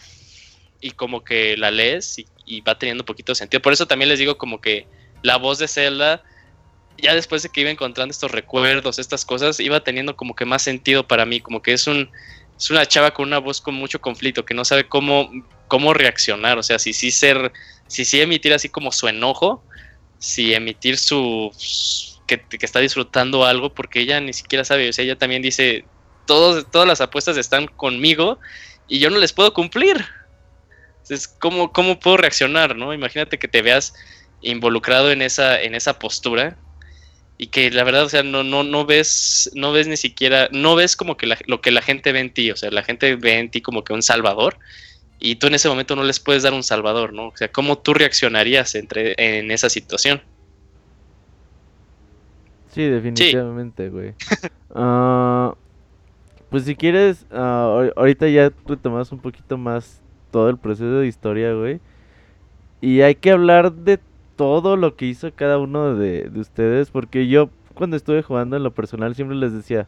y 0.81 0.92
como 0.92 1.24
que 1.24 1.57
la 1.57 1.73
lees 1.73 2.20
y, 2.47 2.60
va 2.60 2.78
teniendo 2.78 3.02
un 3.02 3.07
poquito 3.07 3.34
sentido, 3.34 3.60
por 3.62 3.73
eso 3.73 3.86
también 3.86 4.08
les 4.08 4.20
digo 4.20 4.39
como 4.39 4.60
que 4.60 4.86
la 5.23 5.39
voz 5.39 5.58
de 5.58 5.66
Zelda, 5.66 6.23
ya 6.99 7.16
después 7.16 7.42
de 7.42 7.49
que 7.49 7.62
iba 7.62 7.70
encontrando 7.70 8.12
estos 8.12 8.31
recuerdos, 8.31 9.00
estas 9.00 9.24
cosas, 9.24 9.58
iba 9.58 9.83
teniendo 9.83 10.15
como 10.15 10.36
que 10.36 10.44
más 10.44 10.62
sentido 10.62 11.08
para 11.08 11.26
mí, 11.26 11.41
como 11.41 11.62
que 11.62 11.73
es 11.73 11.89
un 11.89 12.08
es 12.57 12.70
una 12.70 12.86
chava 12.86 13.12
con 13.12 13.26
una 13.26 13.39
voz 13.39 13.60
con 13.60 13.74
mucho 13.74 14.00
conflicto, 14.00 14.44
que 14.44 14.55
no 14.55 14.65
sabe 14.65 14.86
cómo, 14.86 15.33
cómo 15.66 15.94
reaccionar, 15.94 16.58
o 16.58 16.62
sea, 16.62 16.78
si 16.78 16.92
sí 16.92 17.10
ser, 17.10 17.52
si 17.89 18.05
sí 18.05 18.20
emitir 18.20 18.55
así 18.55 18.68
como 18.68 18.92
su 18.92 19.08
enojo, 19.08 19.65
si 20.18 20.55
emitir 20.55 20.99
su 20.99 21.51
que, 22.26 22.41
que 22.41 22.65
está 22.67 22.81
disfrutando 22.81 23.44
algo, 23.44 23.75
porque 23.75 24.01
ella 24.01 24.20
ni 24.20 24.33
siquiera 24.33 24.65
sabe, 24.65 24.89
o 24.89 24.93
sea, 24.93 25.05
ella 25.05 25.18
también 25.18 25.43
dice, 25.43 25.84
todos, 26.26 26.70
todas 26.70 26.89
las 26.89 27.01
apuestas 27.01 27.36
están 27.36 27.67
conmigo 27.67 28.39
y 28.89 28.99
yo 28.99 29.10
no 29.10 29.18
les 29.18 29.33
puedo 29.33 29.52
cumplir. 29.52 30.05
Entonces, 31.02 31.28
¿cómo, 31.28 31.73
cómo 31.73 32.01
puedo 32.01 32.17
reaccionar, 32.17 32.76
no? 32.76 32.94
Imagínate 32.94 33.39
que 33.39 33.49
te 33.49 33.60
veas 33.62 33.94
involucrado 34.41 35.10
en 35.10 35.23
esa, 35.23 35.60
en 35.60 35.75
esa 35.75 35.99
postura 35.99 36.57
y 37.36 37.49
que 37.49 37.70
la 37.70 37.84
verdad, 37.84 38.05
o 38.05 38.09
sea, 38.09 38.23
no, 38.23 38.43
no, 38.44 38.62
no 38.62 38.86
ves, 38.86 39.51
no 39.55 39.73
ves 39.73 39.86
ni 39.86 39.97
siquiera, 39.97 40.49
no 40.52 40.76
ves 40.76 40.97
como 40.97 41.17
que 41.17 41.26
la- 41.26 41.39
lo 41.47 41.60
que 41.60 41.70
la 41.73 41.83
gente 41.83 42.12
ve 42.12 42.20
en 42.20 42.33
ti, 42.33 42.51
o 42.51 42.57
sea, 42.57 42.70
la 42.70 42.83
gente 42.83 43.17
ve 43.17 43.39
en 43.39 43.51
ti 43.51 43.60
como 43.60 43.84
que 43.84 43.93
un 43.93 44.02
salvador 44.02 44.59
y 45.18 45.36
tú 45.36 45.47
en 45.47 45.55
ese 45.55 45.68
momento 45.68 45.97
no 45.97 46.05
les 46.05 46.20
puedes 46.20 46.43
dar 46.43 46.52
un 46.55 46.62
salvador, 46.62 47.12
¿no? 47.12 47.28
O 47.28 47.36
sea, 47.36 47.49
¿cómo 47.49 47.78
tú 47.78 47.94
reaccionarías 47.94 48.75
entre, 48.75 49.15
en 49.18 49.51
esa 49.51 49.68
situación? 49.70 50.23
Sí, 52.73 52.83
definitivamente, 52.84 53.89
güey. 53.89 54.15
Ah, 54.76 55.55
pues 56.51 56.65
si 56.65 56.75
quieres, 56.75 57.26
ah, 57.31 57.67
ahor- 57.68 57.93
ahorita 57.97 58.28
ya 58.28 58.52
retomamos 58.67 59.12
un 59.12 59.20
poquito 59.20 59.57
más 59.57 60.02
todo 60.33 60.51
el 60.51 60.59
proceso 60.59 60.99
de 60.99 61.07
historia, 61.07 61.52
güey. 61.55 61.81
Y 62.81 63.01
hay 63.02 63.15
que 63.15 63.31
hablar 63.31 63.73
de 63.73 63.99
todo 64.36 64.76
lo 64.76 64.97
que 64.97 65.07
hizo 65.07 65.33
cada 65.34 65.59
uno 65.59 65.94
de, 65.94 66.28
de 66.28 66.41
ustedes, 66.41 66.91
porque 66.91 67.28
yo 67.28 67.51
cuando 67.75 67.97
estuve 67.97 68.23
jugando 68.23 68.57
en 68.57 68.62
lo 68.65 68.73
personal 68.73 69.15
siempre 69.15 69.36
les 69.36 69.52
decía, 69.52 69.86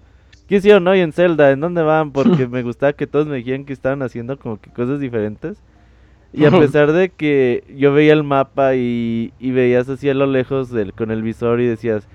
¿qué 0.48 0.56
hicieron 0.56 0.86
hoy 0.88 1.00
en 1.00 1.12
Zelda? 1.12 1.50
¿En 1.50 1.60
dónde 1.60 1.82
van? 1.82 2.12
Porque 2.12 2.46
me 2.48 2.62
gustaba 2.62 2.92
que 2.92 3.06
todos 3.06 3.26
me 3.26 3.36
dijeran 3.36 3.64
que 3.64 3.72
estaban 3.72 4.02
haciendo 4.02 4.38
como 4.38 4.60
que 4.60 4.70
cosas 4.70 5.00
diferentes. 5.00 5.62
Y 6.32 6.44
a 6.44 6.50
pesar 6.50 6.92
de 6.92 7.08
que 7.08 7.64
yo 7.76 7.94
veía 7.94 8.12
el 8.12 8.22
mapa 8.22 8.74
y, 8.74 9.32
y 9.38 9.52
veías 9.52 9.88
así 9.88 10.10
a 10.10 10.14
lo 10.14 10.26
lejos 10.26 10.70
del, 10.70 10.92
con 10.92 11.10
el 11.10 11.22
visor 11.22 11.60
y 11.60 11.66
decías, 11.66 12.06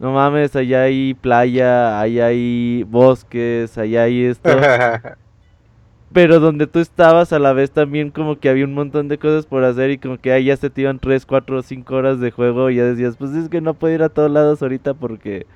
no 0.00 0.12
mames, 0.12 0.56
allá 0.56 0.82
hay 0.82 1.14
playa, 1.14 2.00
allá 2.00 2.26
hay 2.26 2.84
bosques, 2.88 3.76
allá 3.78 4.04
hay 4.04 4.24
esto. 4.24 4.48
Pero 6.12 6.40
donde 6.40 6.66
tú 6.66 6.78
estabas 6.78 7.32
a 7.32 7.38
la 7.38 7.52
vez 7.52 7.70
también 7.70 8.10
como 8.10 8.38
que 8.38 8.48
había 8.48 8.64
un 8.64 8.74
montón 8.74 9.08
de 9.08 9.18
cosas 9.18 9.44
por 9.44 9.62
hacer 9.64 9.90
y 9.90 9.98
como 9.98 10.18
que 10.18 10.32
ahí 10.32 10.46
ya 10.46 10.56
se 10.56 10.70
te 10.70 10.80
iban 10.80 10.98
3, 10.98 11.26
4 11.26 11.58
o 11.58 11.62
5 11.62 11.94
horas 11.94 12.18
de 12.18 12.30
juego 12.30 12.70
y 12.70 12.76
ya 12.76 12.84
decías, 12.84 13.16
pues 13.16 13.32
es 13.32 13.48
que 13.48 13.60
no 13.60 13.74
puedo 13.74 13.94
ir 13.94 14.02
a 14.02 14.08
todos 14.08 14.30
lados 14.30 14.62
ahorita 14.62 14.94
porque 14.94 15.46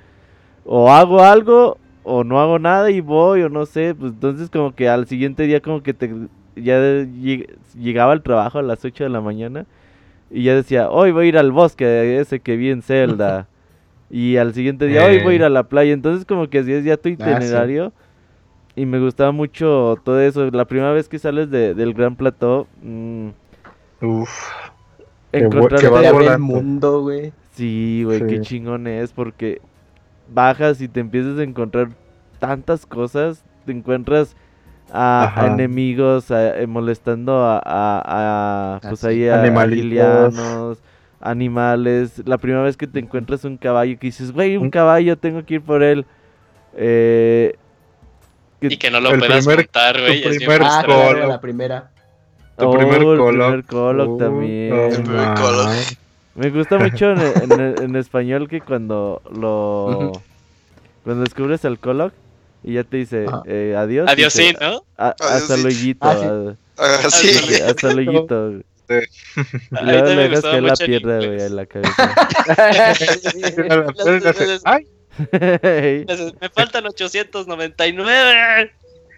o 0.63 0.91
hago 0.91 1.23
algo 1.23 1.77
o 2.03 2.23
no 2.23 2.39
hago 2.41 2.59
nada 2.59 2.89
y 2.91 3.01
voy 3.01 3.41
o 3.43 3.49
no 3.49 3.65
sé, 3.65 3.95
pues 3.95 4.13
entonces 4.13 4.49
como 4.49 4.73
que 4.75 4.89
al 4.89 5.07
siguiente 5.07 5.43
día 5.43 5.61
como 5.61 5.81
que 5.83 5.93
te 5.93 6.11
ya 6.55 6.79
de- 6.79 7.07
lleg- 7.07 7.49
llegaba 7.79 8.11
al 8.13 8.21
trabajo 8.21 8.59
a 8.59 8.61
las 8.61 8.83
8 8.85 9.03
de 9.05 9.09
la 9.09 9.21
mañana 9.21 9.65
y 10.29 10.43
ya 10.43 10.55
decía, 10.55 10.89
hoy 10.89 11.11
voy 11.11 11.25
a 11.25 11.29
ir 11.29 11.37
al 11.37 11.51
bosque 11.51 12.19
ese 12.19 12.39
que 12.39 12.55
vi 12.57 12.69
en 12.69 12.81
Zelda. 12.81 13.47
Y 14.15 14.37
al 14.37 14.53
siguiente 14.53 14.85
día, 14.85 15.03
hoy 15.05 15.23
voy 15.23 15.33
a 15.33 15.35
ir 15.37 15.43
a 15.43 15.49
la 15.49 15.63
playa. 15.63 15.91
Entonces 15.91 16.23
como 16.23 16.47
que 16.47 16.59
hacías 16.59 16.83
ya 16.83 16.97
tu 16.97 17.09
sí. 17.09 17.13
itinerario. 17.15 17.91
Y 18.75 18.85
me 18.85 18.99
gustaba 18.99 19.31
mucho 19.31 19.95
todo 20.03 20.19
eso. 20.21 20.51
La 20.51 20.65
primera 20.65 20.91
vez 20.91 21.09
que 21.09 21.17
sales 21.17 21.49
de- 21.49 21.73
del 21.73 21.95
Gran 21.95 22.15
Plató, 22.15 22.67
mm, 22.83 23.29
Uf. 24.01 24.29
Encontrarte... 25.31 25.87
volando. 25.87 26.31
el 26.33 26.39
mundo, 26.39 27.01
güey. 27.01 27.33
Sí, 27.53 28.03
güey, 28.05 28.25
qué 28.27 28.41
chingón 28.41 28.85
es 28.85 29.11
porque 29.11 29.61
bajas 30.29 30.81
y 30.81 30.87
te 30.87 30.99
empiezas 30.99 31.37
a 31.39 31.43
encontrar 31.43 31.89
tantas 32.39 32.85
cosas. 32.85 33.43
Te 33.65 33.71
encuentras 33.71 34.35
a, 34.91 35.31
a 35.35 35.47
enemigos 35.47 36.29
a- 36.31 36.59
eh, 36.59 36.67
molestando 36.67 37.43
a, 37.43 37.57
a- 37.63 38.75
a, 38.75 38.79
pues 38.81 39.03
Así, 39.03 39.07
ahí 39.23 39.27
a, 39.29 39.35
a 39.35 39.39
animalitos. 39.41 39.83
gilianos, 39.83 40.77
animales. 41.21 42.21
La 42.25 42.37
primera 42.37 42.63
vez 42.63 42.77
que 42.77 42.87
te 42.87 42.99
encuentras 42.99 43.43
un 43.45 43.57
caballo 43.57 43.97
que 43.99 44.07
dices, 44.07 44.31
güey, 44.31 44.57
un 44.57 44.63
Un- 44.63 44.69
caballo, 44.71 45.17
tengo 45.17 45.43
que 45.45 45.55
ir 45.55 45.61
por 45.61 45.81
él. 45.83 46.05
Eh, 46.75 47.55
que- 48.59 48.67
Y 48.67 48.77
que 48.77 48.91
no 48.91 48.99
lo 48.99 49.11
El 49.11 49.19
puedas 49.19 49.39
primer- 49.45 49.57
montar, 49.65 49.99
güey. 50.01 50.23
primer 50.37 50.61
Ah, 50.63 50.81
claro, 50.85 51.27
la 51.27 51.39
primera. 51.41 51.89
Tu 52.57 52.65
Oh, 52.65 52.73
primer 52.77 52.97
el 53.01 53.17
Colo. 53.17 53.45
primer 53.47 53.63
Colo 53.65 54.05
Uh, 54.11 54.17
también. 54.17 54.69
no 54.69 54.83
El 54.85 55.01
primer 55.03 55.33
Colo. 55.33 55.69
Me 56.35 56.49
gusta 56.49 56.77
mucho 56.77 57.11
en, 57.11 57.19
en- 57.51 57.81
en 57.83 57.95
español 57.95 58.47
que 58.49 58.61
cuando 58.61 59.21
lo 59.31 60.11
cuando 61.03 61.23
descubres 61.23 61.63
el 61.65 61.79
Coloc 61.79 62.13
y 62.63 62.73
ya 62.73 62.83
te 62.83 62.97
dice 62.97 63.25
eh, 63.45 63.75
adiós. 63.77 64.09
Adiós, 64.09 64.33
dice, 64.33 64.49
sí, 64.51 64.55
¿no? 64.59 64.83
"A- 64.97 65.15
Adiós, 65.19 65.41
hasta 65.43 65.55
sí". 65.57 65.61
luego. 65.63 65.77
Ah, 65.99 66.15
sí. 66.15 66.57
Ah, 66.77 67.09
sí. 67.11 67.27
sí. 67.33 67.61
Hasta 67.61 67.91
luego. 67.93 68.25
Luego 69.81 70.05
le 70.09 70.15
me 70.15 70.23
dejas 70.29 70.41
caer 70.41 70.63
la 70.63 70.75
pierna, 70.75 71.17
güey, 71.17 71.41
en 71.41 71.55
la 71.55 71.65
cabeza. 71.65 72.15
Ay, 74.65 74.87
Me 76.41 76.49
faltan 76.49 76.85
899. 76.87 78.71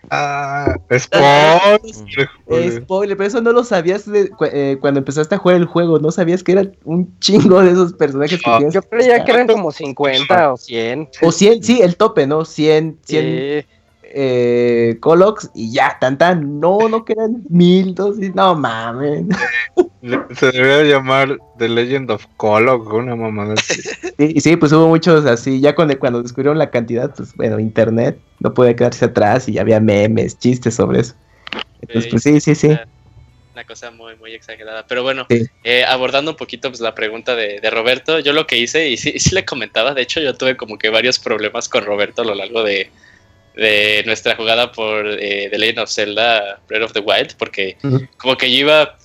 Ah, 0.09 0.75
spoiler, 0.97 1.81
Eh, 1.83 2.29
Julio. 2.45 2.81
spoiler, 2.81 3.17
pero 3.17 3.27
eso 3.27 3.41
no 3.41 3.51
lo 3.51 3.63
sabías 3.63 4.09
de- 4.09 4.31
eh, 4.51 4.77
cuando 4.81 4.99
empezaste 4.99 5.35
a 5.35 5.37
jugar 5.37 5.57
el 5.57 5.65
juego. 5.65 5.99
No 5.99 6.11
sabías 6.11 6.43
que 6.43 6.53
eran 6.53 6.75
un 6.85 7.17
chingo 7.19 7.61
de 7.61 7.71
esos 7.71 7.93
personajes 7.93 8.39
que 8.41 8.49
Ah. 8.49 8.57
tienes. 8.57 8.73
Yo 8.73 8.81
creía 8.81 9.23
que 9.23 9.31
eran 9.31 9.47
como 9.47 9.71
50 9.71 10.53
o 10.53 10.57
100. 10.57 11.09
O 11.21 11.31
100, 11.31 11.63
sí, 11.63 11.81
el 11.81 11.95
tope, 11.97 12.27
¿no? 12.27 12.45
100, 12.45 12.97
100 13.03 13.61
Sí. 13.61 13.67
Eh, 14.17 14.97
Colox 15.01 15.51
y 15.53 15.73
ya, 15.73 15.97
tan 15.99 16.17
tan. 16.17 16.59
No, 16.61 16.87
no 16.87 17.03
que 17.03 17.13
eran 17.13 17.43
mil, 17.49 17.93
dos, 17.93 18.17
y- 18.17 18.29
no 18.29 18.55
mames. 18.55 19.25
Se 20.37 20.51
debería 20.51 20.83
llamar 20.83 21.37
The 21.57 21.67
Legend 21.67 22.09
of 22.11 22.25
Colo, 22.37 22.81
una 22.93 23.15
mamada. 23.15 23.55
Sí, 23.57 23.81
y 24.17 24.39
sí, 24.39 24.55
pues 24.55 24.71
hubo 24.71 24.87
muchos 24.87 25.25
así. 25.25 25.59
Ya 25.59 25.75
cuando, 25.75 25.99
cuando 25.99 26.21
descubrieron 26.23 26.57
la 26.57 26.69
cantidad, 26.69 27.13
pues 27.13 27.35
bueno, 27.35 27.59
internet 27.59 28.17
no 28.39 28.53
puede 28.53 28.75
quedarse 28.75 29.05
atrás 29.05 29.49
y 29.49 29.57
había 29.57 29.79
memes, 29.81 30.39
chistes 30.39 30.75
sobre 30.75 31.01
eso. 31.01 31.15
Entonces, 31.81 32.09
pues 32.09 32.23
sí, 32.23 32.39
sí, 32.39 32.55
sí. 32.55 32.67
Una 33.53 33.63
cosa 33.65 33.91
muy, 33.91 34.15
muy 34.17 34.33
exagerada. 34.33 34.85
Pero 34.87 35.03
bueno, 35.03 35.25
Sí. 35.29 35.45
eh, 35.63 35.83
abordando 35.85 36.31
un 36.31 36.37
poquito 36.37 36.69
pues, 36.69 36.79
la 36.81 36.93
pregunta 36.95 37.35
de, 37.35 37.59
de 37.59 37.69
Roberto, 37.69 38.19
yo 38.19 38.31
lo 38.31 38.47
que 38.47 38.57
hice, 38.57 38.89
y 38.89 38.97
sí, 38.97 39.17
sí 39.17 39.33
le 39.35 39.43
comentaba, 39.43 39.93
de 39.93 40.01
hecho 40.03 40.19
yo 40.21 40.35
tuve 40.35 40.55
como 40.55 40.77
que 40.77 40.89
varios 40.89 41.19
problemas 41.19 41.67
con 41.67 41.83
Roberto 41.83 42.21
a 42.21 42.25
lo 42.25 42.35
largo 42.35 42.63
de, 42.63 42.91
de 43.55 44.03
nuestra 44.05 44.35
jugada 44.35 44.71
por 44.71 45.07
eh, 45.07 45.47
The 45.49 45.57
Legend 45.57 45.79
of 45.79 45.89
Zelda 45.89 46.59
Breath 46.67 46.83
of 46.83 46.93
the 46.93 46.99
Wild, 46.99 47.35
porque 47.37 47.77
como 48.17 48.37
que 48.37 48.51
yo 48.51 48.57
iba 48.57 48.97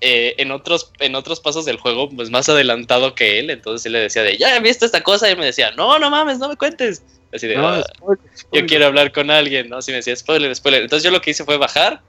eh, 0.00 0.34
en, 0.38 0.50
otros, 0.50 0.90
en 0.98 1.14
otros 1.14 1.40
pasos 1.40 1.64
del 1.64 1.78
juego 1.78 2.10
pues 2.10 2.28
más 2.30 2.48
adelantado 2.48 3.14
que 3.14 3.38
él, 3.38 3.50
entonces 3.50 3.86
él 3.86 3.92
le 3.92 4.00
decía 4.00 4.22
de, 4.22 4.36
ya 4.36 4.56
he 4.56 4.60
visto 4.60 4.84
esta 4.84 5.02
cosa, 5.02 5.28
y 5.28 5.32
él 5.32 5.38
me 5.38 5.46
decía, 5.46 5.70
no, 5.72 5.98
no 5.98 6.10
mames, 6.10 6.38
no 6.38 6.48
me 6.48 6.56
cuentes. 6.56 7.02
Así 7.32 7.46
de, 7.48 7.56
No, 7.56 7.68
"Ah, 7.68 7.82
spoiler, 7.82 8.24
yo 8.52 8.66
quiero 8.66 8.86
hablar 8.86 9.10
con 9.12 9.30
alguien, 9.30 9.68
¿no? 9.68 9.82
Si 9.82 9.90
me 9.90 9.96
decía 9.96 10.14
spoiler, 10.14 10.54
spoiler. 10.54 10.82
Entonces 10.82 11.02
yo 11.04 11.10
lo 11.10 11.20
que 11.20 11.30
hice 11.30 11.44
fue 11.44 11.56
bajar 11.56 12.00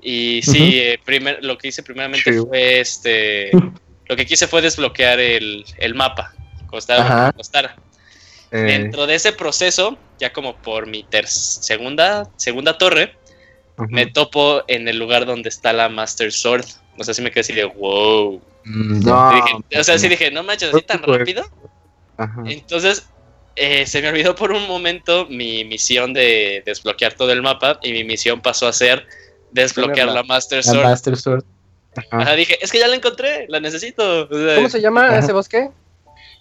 y 0.00 0.40
sí, 0.42 0.78
eh, 0.78 0.98
primer, 1.04 1.44
lo 1.44 1.58
que 1.58 1.68
hice 1.68 1.82
primeramente 1.82 2.40
fue 2.40 2.80
este, 2.80 3.50
lo 4.06 4.16
que 4.16 4.24
quise 4.24 4.46
fue 4.46 4.62
desbloquear 4.62 5.18
el, 5.20 5.64
el 5.78 5.94
mapa, 5.94 6.32
costara 6.68 7.32
costara. 7.32 7.76
Eh, 8.52 8.58
Dentro 8.58 9.06
de 9.06 9.14
ese 9.16 9.32
proceso, 9.32 9.96
ya 10.20 10.32
como 10.32 10.56
por 10.56 10.86
mi 10.86 11.02
ter 11.02 11.26
segunda, 11.26 12.28
segunda 12.36 12.78
torre, 12.78 13.14
me 13.88 14.06
topo 14.06 14.62
en 14.68 14.88
el 14.88 14.98
lugar 14.98 15.26
donde 15.26 15.48
está 15.48 15.72
la 15.72 15.88
Master 15.88 16.32
Sword. 16.32 16.64
O 16.98 17.04
sea, 17.04 17.12
sí 17.12 17.20
me 17.22 17.30
quedé 17.30 17.40
así 17.40 17.52
de 17.52 17.64
wow. 17.64 18.40
Mm, 18.64 19.00
No. 19.04 19.32
Dije- 19.32 19.80
o 19.80 19.84
sea, 19.84 19.98
sí 19.98 20.08
dije, 20.08 20.30
no 20.30 20.42
manches, 20.42 20.72
así 20.72 20.82
tan 20.82 21.02
rápido. 21.02 21.44
Ajá. 22.16 22.42
Entonces, 22.46 23.06
eh, 23.56 23.84
se 23.86 24.00
me 24.00 24.08
olvidó 24.08 24.34
por 24.34 24.52
un 24.52 24.66
momento 24.66 25.26
mi 25.28 25.64
misión 25.64 26.14
de 26.14 26.62
desbloquear 26.64 27.12
todo 27.14 27.32
el 27.32 27.42
mapa 27.42 27.78
y 27.82 27.92
mi 27.92 28.04
misión 28.04 28.40
pasó 28.40 28.66
a 28.68 28.72
ser 28.72 29.06
desbloquear 29.50 30.08
la 30.08 30.22
Master 30.22 30.64
La 30.64 30.72
Sword. 30.72 30.84
Master 30.84 31.16
Sword. 31.16 31.44
Ajá. 31.96 32.08
Ajá, 32.22 32.32
dije, 32.34 32.58
es 32.62 32.70
que 32.72 32.78
ya 32.78 32.88
la 32.88 32.96
encontré, 32.96 33.46
la 33.48 33.60
necesito. 33.60 34.28
O 34.30 34.38
sea, 34.38 34.54
¿Cómo 34.56 34.68
se 34.70 34.80
llama 34.80 35.06
Ajá. 35.08 35.18
ese 35.18 35.32
bosque? 35.32 35.70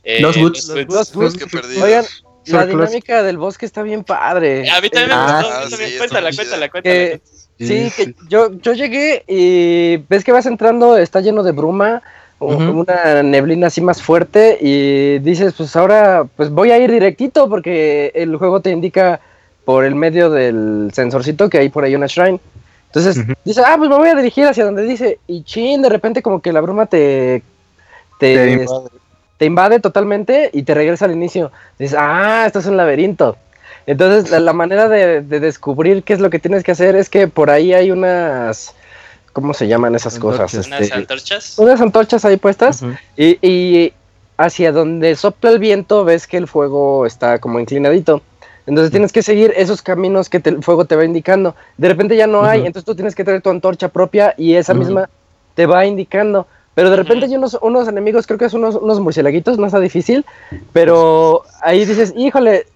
Eh, 0.06 0.22
Los 0.22 0.38
Woods. 0.38 0.68
Los 0.70 1.14
Woods. 1.16 1.44
Los. 1.54 1.84
Oigan, 1.84 2.06
La 2.46 2.66
dinámica 2.66 3.24
del 3.24 3.38
bosque 3.38 3.66
está 3.66 3.82
bien 3.84 4.04
padre. 4.04 4.70
A 4.70 4.80
mí 4.80 4.90
también 4.90 5.12
Ah, 5.18 5.26
me 5.28 5.34
gustó. 5.34 5.48
sí, 5.50 5.56
a 5.56 5.64
mí 5.66 5.70
también. 5.72 5.90
está 5.90 5.98
Cuéntala, 6.00 6.32
cuéntala, 6.36 6.70
cuéntala. 6.70 6.96
Que- 6.96 7.22
Sí, 7.58 7.90
que 7.96 8.14
yo, 8.28 8.52
yo 8.60 8.74
llegué 8.74 9.24
y 9.28 9.96
ves 10.10 10.26
que 10.26 10.34
vas 10.34 10.46
entrando, 10.46 10.98
está 10.98 11.22
lleno 11.22 11.42
de 11.42 11.54
bruma, 11.54 12.04
o- 12.38 12.54
una 12.54 13.24
neblina 13.24 13.68
así 13.68 13.80
más 13.80 14.02
fuerte 14.02 14.58
y 14.60 15.20
dices, 15.20 15.54
pues 15.56 15.74
ahora 15.78 16.26
pues 16.36 16.50
voy 16.50 16.72
a 16.72 16.78
ir 16.80 16.92
directito 16.92 17.50
porque 17.50 18.12
el 18.14 18.36
juego 18.36 18.60
te 18.60 18.72
indica 18.72 19.22
por 19.64 19.86
el 19.86 19.96
medio 19.96 20.30
del 20.30 20.92
sensorcito 20.94 21.50
que 21.50 21.60
hay 21.60 21.70
por 21.70 21.86
ahí 21.86 21.96
una 21.96 22.08
shrine. 22.08 22.42
Entonces 22.88 23.18
Ujú. 23.24 23.34
dices, 23.46 23.64
ah, 23.66 23.76
pues 23.78 23.90
me 23.90 23.96
voy 23.96 24.10
a 24.10 24.16
dirigir 24.16 24.46
hacia 24.46 24.66
donde 24.66 24.84
dice 24.84 25.20
y 25.26 25.44
chin, 25.44 25.82
de 25.82 25.88
repente 25.90 26.22
como 26.22 26.42
que 26.42 26.52
la 26.52 26.60
bruma 26.60 26.86
te... 26.88 27.42
te, 28.20 28.36
Te 28.36 28.52
invade. 28.52 28.90
Te 29.38 29.46
invade 29.46 29.80
totalmente 29.80 30.50
y 30.54 30.64
te 30.64 30.74
regresa 30.74 31.06
al 31.06 31.12
inicio. 31.12 31.52
Dices, 31.78 31.98
ah, 32.00 32.44
esto 32.46 32.60
es 32.60 32.66
un 32.66 32.78
laberinto. 32.78 33.38
Entonces, 33.88 34.32
la, 34.32 34.40
la 34.40 34.54
manera 34.54 34.88
de, 34.90 35.22
de 35.22 35.40
descubrir 35.40 36.04
qué 36.04 36.14
es 36.14 36.20
lo 36.20 36.30
que 36.30 36.40
tienes 36.40 36.64
que 36.64 36.72
hacer 36.72 36.96
es 36.96 37.10
que 37.10 37.28
por 37.28 37.50
ahí 37.50 37.74
hay 37.74 37.92
unas. 37.92 38.74
¿Cómo 39.34 39.54
se 39.54 39.68
llaman 39.68 39.94
esas 39.96 40.18
cosas? 40.18 40.54
Antorchas. 40.56 40.68
Unas 40.68 40.82
Este, 40.82 40.96
antorchas. 40.96 41.60
unas 41.60 41.82
antorchas 41.82 42.26
ahí 42.26 42.38
puestas. 42.38 42.82
Y, 43.18 43.38
y 43.46 43.94
hacia 44.38 44.72
donde 44.72 45.16
sopla 45.16 45.50
el 45.52 45.60
viento, 45.60 46.06
ves 46.06 46.26
que 46.26 46.38
el 46.38 46.48
fuego 46.48 47.06
está 47.06 47.40
como 47.40 47.60
inclinadito. 47.60 48.22
Entonces 48.66 48.92
tienes 48.92 49.12
que 49.12 49.22
seguir 49.22 49.54
esos 49.56 49.82
caminos 49.82 50.30
que 50.30 50.40
te- 50.40 50.50
el 50.52 50.64
fuego 50.64 50.86
te 50.86 50.96
va 50.96 51.04
indicando. 51.06 51.54
De 51.78 51.88
repente 51.90 52.16
ya 52.16 52.26
no 52.28 52.44
hay, 52.46 52.62
entonces 52.66 52.86
tú 52.86 52.96
tienes 52.96 53.14
que 53.14 53.24
traer 53.24 53.42
tu 53.42 53.50
antorcha 53.52 53.90
propia 53.90 54.34
y 54.38 54.56
esa 54.56 54.74
misma 54.74 55.10
te 55.54 55.66
va 55.68 55.86
indicando. 55.86 56.48
Pero 56.76 56.90
de 56.90 56.98
repente 56.98 57.26
hay 57.26 57.36
unos, 57.36 57.58
unos 57.62 57.88
enemigos, 57.88 58.28
creo 58.28 58.38
que 58.38 58.50
son 58.50 58.64
unos, 58.64 58.76
unos 58.76 59.00
murcielaguitos, 59.00 59.58
no 59.58 59.66
está 59.66 59.80
difícil. 59.80 60.26
Pero 60.74 61.44
ahí 61.62 61.86
dices, 61.86 62.14
híjole, 62.18 62.68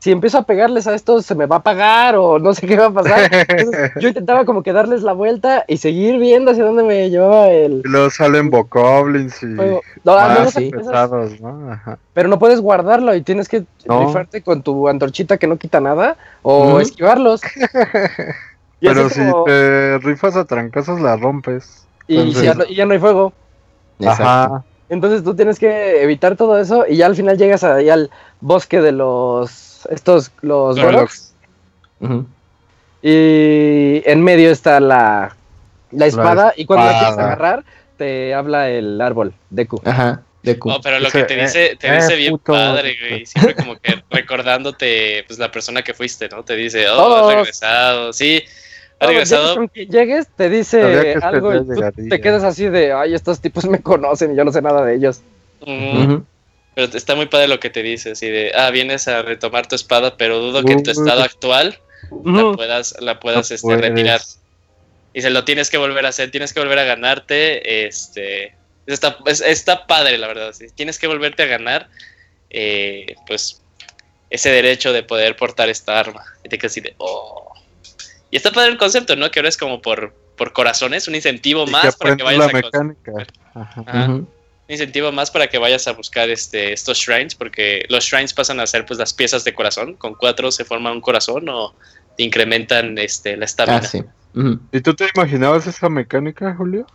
si 0.00 0.10
empiezo 0.10 0.36
a 0.38 0.42
pegarles 0.42 0.86
a 0.86 0.94
estos, 0.94 1.24
se 1.24 1.34
me 1.34 1.46
va 1.46 1.56
a 1.56 1.58
apagar 1.60 2.16
o 2.16 2.38
no 2.38 2.52
sé 2.52 2.66
qué 2.66 2.76
va 2.76 2.86
a 2.86 2.90
pasar. 2.90 3.30
Entonces, 3.48 3.92
yo 4.00 4.08
intentaba 4.08 4.44
como 4.44 4.62
que 4.62 4.72
darles 4.72 5.02
la 5.02 5.12
vuelta 5.14 5.64
y 5.66 5.76
seguir 5.78 6.18
viendo 6.18 6.50
hacia 6.50 6.64
dónde 6.64 6.82
me 6.82 7.08
llevaba 7.08 7.48
el 7.48 7.80
Y 7.84 7.88
luego 7.88 8.10
salen 8.10 8.50
bokoblins 8.50 9.42
y. 9.42 9.46
No, 9.46 9.80
más 10.04 10.52
sí. 10.52 10.70
pesados, 10.70 11.40
¿no? 11.40 11.70
Ajá. 11.72 11.96
pero 12.12 12.28
no 12.28 12.38
puedes 12.38 12.60
guardarlo 12.60 13.14
y 13.14 13.22
tienes 13.22 13.48
que 13.48 13.64
No. 13.86 14.04
rifarte 14.06 14.42
con 14.42 14.62
tu 14.62 14.88
antorchita 14.88 15.38
que 15.38 15.46
no 15.46 15.56
quita 15.56 15.80
nada 15.80 16.16
o 16.42 16.80
esquivarlos. 16.80 17.40
Pero 18.80 19.08
si 19.08 19.20
te 19.46 19.98
rifas 19.98 20.36
a 20.36 20.44
trancazos 20.44 21.00
la 21.00 21.16
rompes. 21.16 21.86
y 22.06 22.16
entonces- 22.18 22.42
ya 22.42 22.54
no, 22.54 22.64
y 22.68 22.74
ya 22.74 22.84
no 22.84 22.92
hay 22.92 22.98
fuego. 22.98 23.32
Exacto. 23.98 24.24
Ajá. 24.24 24.64
Entonces 24.88 25.24
tú 25.24 25.34
tienes 25.34 25.58
que 25.58 26.02
evitar 26.02 26.36
todo 26.36 26.58
eso 26.58 26.84
y 26.88 26.96
ya 26.96 27.06
al 27.06 27.16
final 27.16 27.38
llegas 27.38 27.64
ahí 27.64 27.88
al 27.88 28.10
bosque 28.40 28.80
de 28.80 28.92
los 28.92 29.86
estos 29.90 30.30
los 30.42 30.76
Gorloks. 30.76 30.92
Goroks 30.92 31.34
Ujú. 32.00 32.26
y 33.02 34.02
en 34.04 34.22
medio 34.22 34.50
está 34.50 34.80
la, 34.80 35.36
la 35.90 36.06
espada 36.06 36.52
y 36.56 36.66
cuando 36.66 36.86
la 36.86 36.98
quieres 36.98 37.18
agarrar 37.18 37.64
te 37.96 38.34
habla 38.34 38.70
el 38.70 39.00
árbol 39.00 39.32
Deku. 39.50 39.80
Ajá. 39.84 40.22
Deku. 40.42 40.68
No, 40.68 40.80
pero 40.80 41.00
lo 41.00 41.10
que 41.10 41.24
te 41.24 41.38
eh, 41.38 41.42
dice, 41.42 41.76
te 41.76 41.88
eh, 41.88 41.94
dice 41.96 42.16
bien 42.16 42.32
puto. 42.32 42.52
padre, 42.52 42.96
güey. 43.00 43.24
Siempre 43.24 43.54
como 43.54 43.76
que 43.78 44.02
recordándote, 44.10 45.24
pues, 45.26 45.38
la 45.38 45.50
persona 45.50 45.82
que 45.82 45.94
fuiste, 45.94 46.28
¿no? 46.28 46.44
Te 46.44 46.54
dice, 46.54 46.86
oh, 46.90 46.96
Todos. 46.96 47.22
has 47.30 47.36
regresado. 47.36 48.12
Sí, 48.12 48.42
llegues 49.00 49.30
regresado. 49.30 49.66
llegues, 49.74 50.28
te 50.36 50.48
dice 50.48 51.12
este 51.12 51.24
algo 51.24 51.54
y 51.54 51.58
tú 51.58 52.08
te 52.08 52.20
quedas 52.20 52.44
así 52.44 52.68
de, 52.68 52.92
ay, 52.92 53.14
estos 53.14 53.40
tipos 53.40 53.64
me 53.66 53.80
conocen 53.80 54.32
y 54.32 54.36
yo 54.36 54.44
no 54.44 54.52
sé 54.52 54.62
nada 54.62 54.84
de 54.84 54.94
ellos. 54.94 55.20
Ujú. 55.60 56.24
Pero 56.74 56.96
está 56.96 57.14
muy 57.14 57.26
padre 57.26 57.48
lo 57.48 57.60
que 57.60 57.70
te 57.70 57.82
dice, 57.82 58.12
así 58.12 58.28
de, 58.28 58.52
ah, 58.54 58.70
vienes 58.70 59.06
a 59.08 59.22
retomar 59.22 59.66
tu 59.68 59.76
espada, 59.76 60.16
pero 60.16 60.40
dudo 60.40 60.64
que 60.64 60.72
en 60.72 60.82
tu 60.82 60.90
estado 60.90 61.22
actual 61.22 61.78
la 62.24 62.52
puedas, 62.52 62.96
la 63.00 63.20
puedas 63.20 63.50
No 63.50 63.54
este, 63.54 63.76
retirar. 63.76 64.20
Y 65.12 65.22
se 65.22 65.30
lo 65.30 65.44
tienes 65.44 65.70
que 65.70 65.78
volver 65.78 66.04
a 66.06 66.08
hacer, 66.08 66.30
tienes 66.30 66.52
que 66.52 66.60
volver 66.60 66.78
a 66.80 66.84
ganarte, 66.84 67.86
este... 67.86 68.54
Está, 68.86 69.16
es- 69.26 69.40
está 69.40 69.86
padre, 69.86 70.18
la 70.18 70.26
verdad. 70.26 70.52
sí. 70.52 70.66
Tienes 70.74 70.98
que 70.98 71.06
volverte 71.06 71.44
a 71.44 71.46
ganar, 71.46 71.88
eh, 72.50 73.14
pues, 73.26 73.62
ese 74.28 74.50
derecho 74.50 74.92
de 74.92 75.02
poder 75.02 75.36
portar 75.36 75.70
esta 75.70 75.98
arma. 75.98 76.22
Y 76.42 76.48
te 76.48 76.58
quedas 76.58 76.72
así 76.72 76.80
de, 76.80 76.94
oh. 76.98 77.43
Y 78.34 78.36
está 78.36 78.50
padre 78.50 78.72
el 78.72 78.78
concepto, 78.78 79.14
¿no? 79.14 79.30
Que 79.30 79.38
ahora 79.38 79.48
es 79.48 79.56
como 79.56 79.80
por, 79.80 80.12
por 80.36 80.52
corazones, 80.52 81.06
un 81.06 81.14
incentivo 81.14 81.66
Y 81.68 81.70
más 81.70 81.94
para 81.94 82.16
que 82.16 82.24
vayas 82.24 82.52
la 82.52 82.58
a... 82.58 82.62
mecánica. 82.62 83.12
Ajá. 83.54 83.84
Ajá. 83.86 84.04
Ujú. 84.06 84.12
un 84.12 84.28
incentivo 84.66 85.12
más 85.12 85.30
para 85.30 85.46
que 85.46 85.56
vayas 85.56 85.86
a 85.86 85.92
buscar 85.92 86.28
este, 86.28 86.72
estos 86.72 86.98
shrines, 86.98 87.36
porque 87.36 87.86
los 87.88 88.02
shrines 88.02 88.34
pasan 88.34 88.58
a 88.58 88.66
ser 88.66 88.86
pues 88.86 88.98
las 88.98 89.14
piezas 89.14 89.44
de 89.44 89.54
corazón. 89.54 89.94
Con 89.94 90.16
cuatro 90.16 90.50
se 90.50 90.64
forma 90.64 90.90
un 90.90 91.00
corazón 91.00 91.48
o 91.48 91.76
te 92.16 92.24
incrementan 92.24 92.98
este, 92.98 93.36
la 93.36 93.44
estamina. 93.44 93.78
Ah, 93.78 93.82
sí. 93.82 94.02
¿Y 94.72 94.80
tú 94.80 94.94
te 94.94 95.08
imaginabas 95.14 95.68
esa 95.68 95.88
mecánica, 95.88 96.56
Julio? 96.56 96.88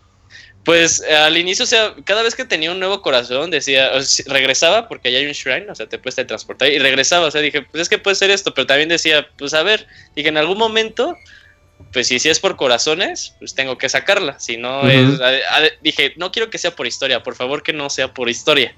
Pues 0.66 1.02
eh, 1.08 1.16
al 1.16 1.38
inicio, 1.38 1.64
o 1.64 1.68
sea, 1.68 1.96
cada 2.04 2.22
vez 2.22 2.36
que 2.36 2.46
tenía 2.46 2.72
un 2.72 2.80
nuevo 2.80 3.02
corazón, 3.02 3.50
decía, 3.50 3.92
o 3.94 4.02
sea, 4.02 4.26
regresaba 4.28 4.88
porque 4.88 5.08
allá 5.08 5.20
hay 5.20 5.26
un 5.26 5.32
shrine, 5.32 5.72
o 5.72 5.76
sea, 5.76 5.88
te 5.88 5.98
puedes 5.98 6.16
transportar 6.28 6.70
y 6.70 6.78
regresaba, 6.80 7.28
o 7.28 7.32
sea, 7.32 7.42
dije, 7.42 7.62
pues 7.64 7.82
es 7.84 7.90
que 7.90 7.98
puede 7.98 8.16
ser 8.16 8.30
esto, 8.30 8.54
pero 8.54 8.68
también 8.68 8.90
decía, 8.90 9.28
pues 9.38 9.54
a 9.54 9.64
ver, 9.64 9.88
dije, 10.16 10.30
en 10.30 10.38
algún 10.38 10.58
momento, 10.58 11.18
pues 11.94 12.08
si, 12.08 12.20
si 12.20 12.30
es 12.30 12.40
por 12.40 12.56
corazones, 12.58 13.34
pues 13.40 13.56
tengo 13.56 13.78
que 13.78 13.88
sacarla, 13.90 14.38
si 14.40 14.58
no 14.58 14.88
es, 14.88 15.22
a- 15.22 15.30
a- 15.30 15.70
dije, 15.82 16.14
no 16.18 16.32
quiero 16.32 16.50
que 16.50 16.58
sea 16.58 16.76
por 16.76 16.86
historia, 16.86 17.24
por 17.24 17.36
favor 17.36 17.64
que 17.64 17.74
no 17.74 17.90
sea 17.90 18.14
por 18.14 18.30
historia. 18.30 18.76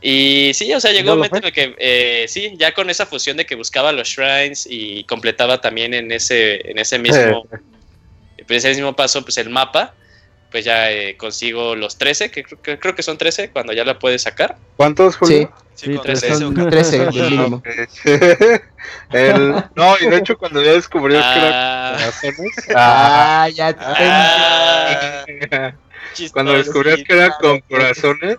Y 0.00 0.52
sí, 0.54 0.72
o 0.72 0.80
sea, 0.80 0.92
llegó 0.92 1.08
¿No 1.08 1.12
un 1.14 1.18
momento 1.18 1.36
en 1.38 1.44
el 1.44 1.52
que, 1.52 1.74
eh, 1.78 2.24
sí, 2.28 2.54
ya 2.56 2.72
con 2.72 2.88
esa 2.88 3.04
fusión 3.04 3.36
de 3.36 3.44
que 3.44 3.56
buscaba 3.56 3.92
los 3.92 4.08
shrines 4.08 4.66
y 4.70 5.04
completaba 5.04 5.60
también 5.60 5.92
en 5.92 6.10
ese, 6.12 6.70
en 6.70 6.78
ese 6.78 6.98
mismo, 6.98 7.46
en 8.38 8.46
ese 8.56 8.68
mismo 8.70 8.96
paso, 8.96 9.22
pues 9.22 9.36
el 9.36 9.50
mapa, 9.50 9.94
pues 10.50 10.64
ya 10.64 10.90
eh, 10.90 11.16
consigo 11.16 11.74
los 11.76 11.96
13, 11.98 12.30
que, 12.30 12.42
creo- 12.44 12.60
que 12.62 12.78
creo 12.78 12.94
que 12.94 13.02
son 13.02 13.16
13 13.18 13.50
cuando 13.50 13.72
ya 13.72 13.84
la 13.84 13.98
puedes 13.98 14.22
sacar. 14.22 14.56
¿Cuántos, 14.76 15.16
Julio? 15.16 15.52
Sí, 15.74 15.86
Sí, 15.86 15.98
tres 16.02 16.20
trece 16.20 16.34
son- 16.34 16.60
o 16.60 16.68
13 16.68 16.98
del 16.98 17.12
mínimo. 17.14 17.62
El- 19.12 19.64
no, 19.74 19.94
y 20.00 20.06
de 20.08 20.16
hecho 20.16 20.36
cuando 20.36 20.62
ya 20.62 20.72
descubrías 20.72 21.24
que 21.32 21.38
eran 21.38 21.52
Ah, 21.54 21.96
corazones, 21.96 22.66
Ah, 22.74 23.48
ya 23.54 23.76
ah, 23.78 25.24
cuando 26.32 26.52
descubrías 26.54 27.00
que 27.06 27.12
era 27.12 27.36
con 27.38 27.60
corazones 27.60 28.38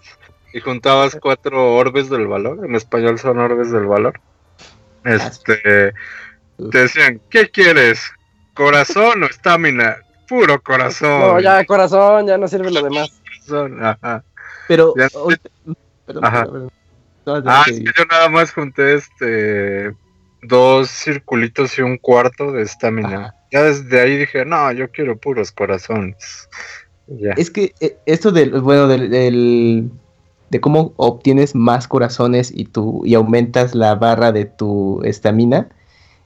y 0.53 0.59
juntabas 0.59 1.17
cuatro 1.21 1.73
orbes 1.75 2.09
del 2.09 2.27
valor, 2.27 2.65
en 2.65 2.75
español 2.75 3.17
son 3.19 3.39
orbes 3.39 3.71
del 3.71 3.85
valor, 3.85 4.19
este, 5.05 5.93
te 6.71 6.77
decían, 6.77 7.21
¿qué 7.29 7.49
quieres? 7.49 8.01
¿Corazón 8.53 9.23
o 9.23 9.25
estamina? 9.27 9.97
Puro 10.31 10.61
corazón. 10.61 11.19
No, 11.19 11.39
ya 11.41 11.65
corazón, 11.65 12.25
ya 12.25 12.37
no 12.37 12.47
sirve 12.47 12.71
lo 12.71 12.81
demás. 12.81 13.11
corazón, 13.45 13.83
ajá. 13.83 14.23
Pero. 14.69 14.93
Ya- 14.97 15.09
perdón, 16.05 16.23
Ajá. 16.25 16.45
perdón, 16.45 16.71
perdón. 17.25 17.43
Ah, 17.47 17.63
es 17.67 17.79
que 17.79 17.83
yo 17.83 18.05
nada 18.09 18.29
más 18.29 18.53
junté 18.53 18.93
este 18.93 19.93
dos 20.43 20.89
circulitos 20.89 21.77
y 21.77 21.81
un 21.81 21.97
cuarto 21.97 22.53
de 22.53 22.61
estamina. 22.63 23.35
Ya 23.51 23.63
desde 23.63 23.99
ahí 23.99 24.17
dije, 24.19 24.45
no, 24.45 24.71
yo 24.71 24.89
quiero 24.89 25.17
puros 25.17 25.51
corazones. 25.51 26.47
Ya. 27.07 27.33
Es 27.33 27.51
que 27.51 27.73
eh, 27.81 27.97
esto 28.05 28.31
del, 28.31 28.61
bueno, 28.61 28.87
del, 28.87 29.09
del- 29.09 29.91
de 30.49 30.61
cómo 30.61 30.93
obtienes 30.95 31.55
más 31.55 31.89
corazones 31.89 32.51
y 32.55 32.63
tu 32.65 33.01
y 33.05 33.15
aumentas 33.15 33.75
la 33.75 33.95
barra 33.95 34.31
de 34.31 34.45
tu 34.45 35.01
estamina, 35.03 35.67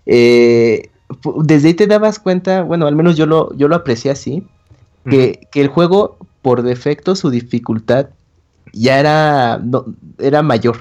eh, 0.06 0.92
desde 1.44 1.70
ahí 1.70 1.74
te 1.74 1.88
dabas 1.88 2.20
cuenta, 2.20 2.64
bueno, 2.64 2.88
al 2.88 2.96
menos 2.96 3.16
yo 3.18 3.26
lo, 3.26 3.56
yo 3.56 3.68
lo 3.68 3.76
aprecié 3.76 4.12
así, 4.12 4.44
que, 5.10 5.48
que 5.52 5.62
el 5.62 5.68
juego, 5.68 6.18
por 6.42 6.64
defecto, 6.64 7.16
su 7.16 7.30
dificultad 7.30 8.08
ya 8.74 9.00
era, 9.00 9.60
no, 9.64 9.86
era 10.18 10.42
mayor. 10.42 10.78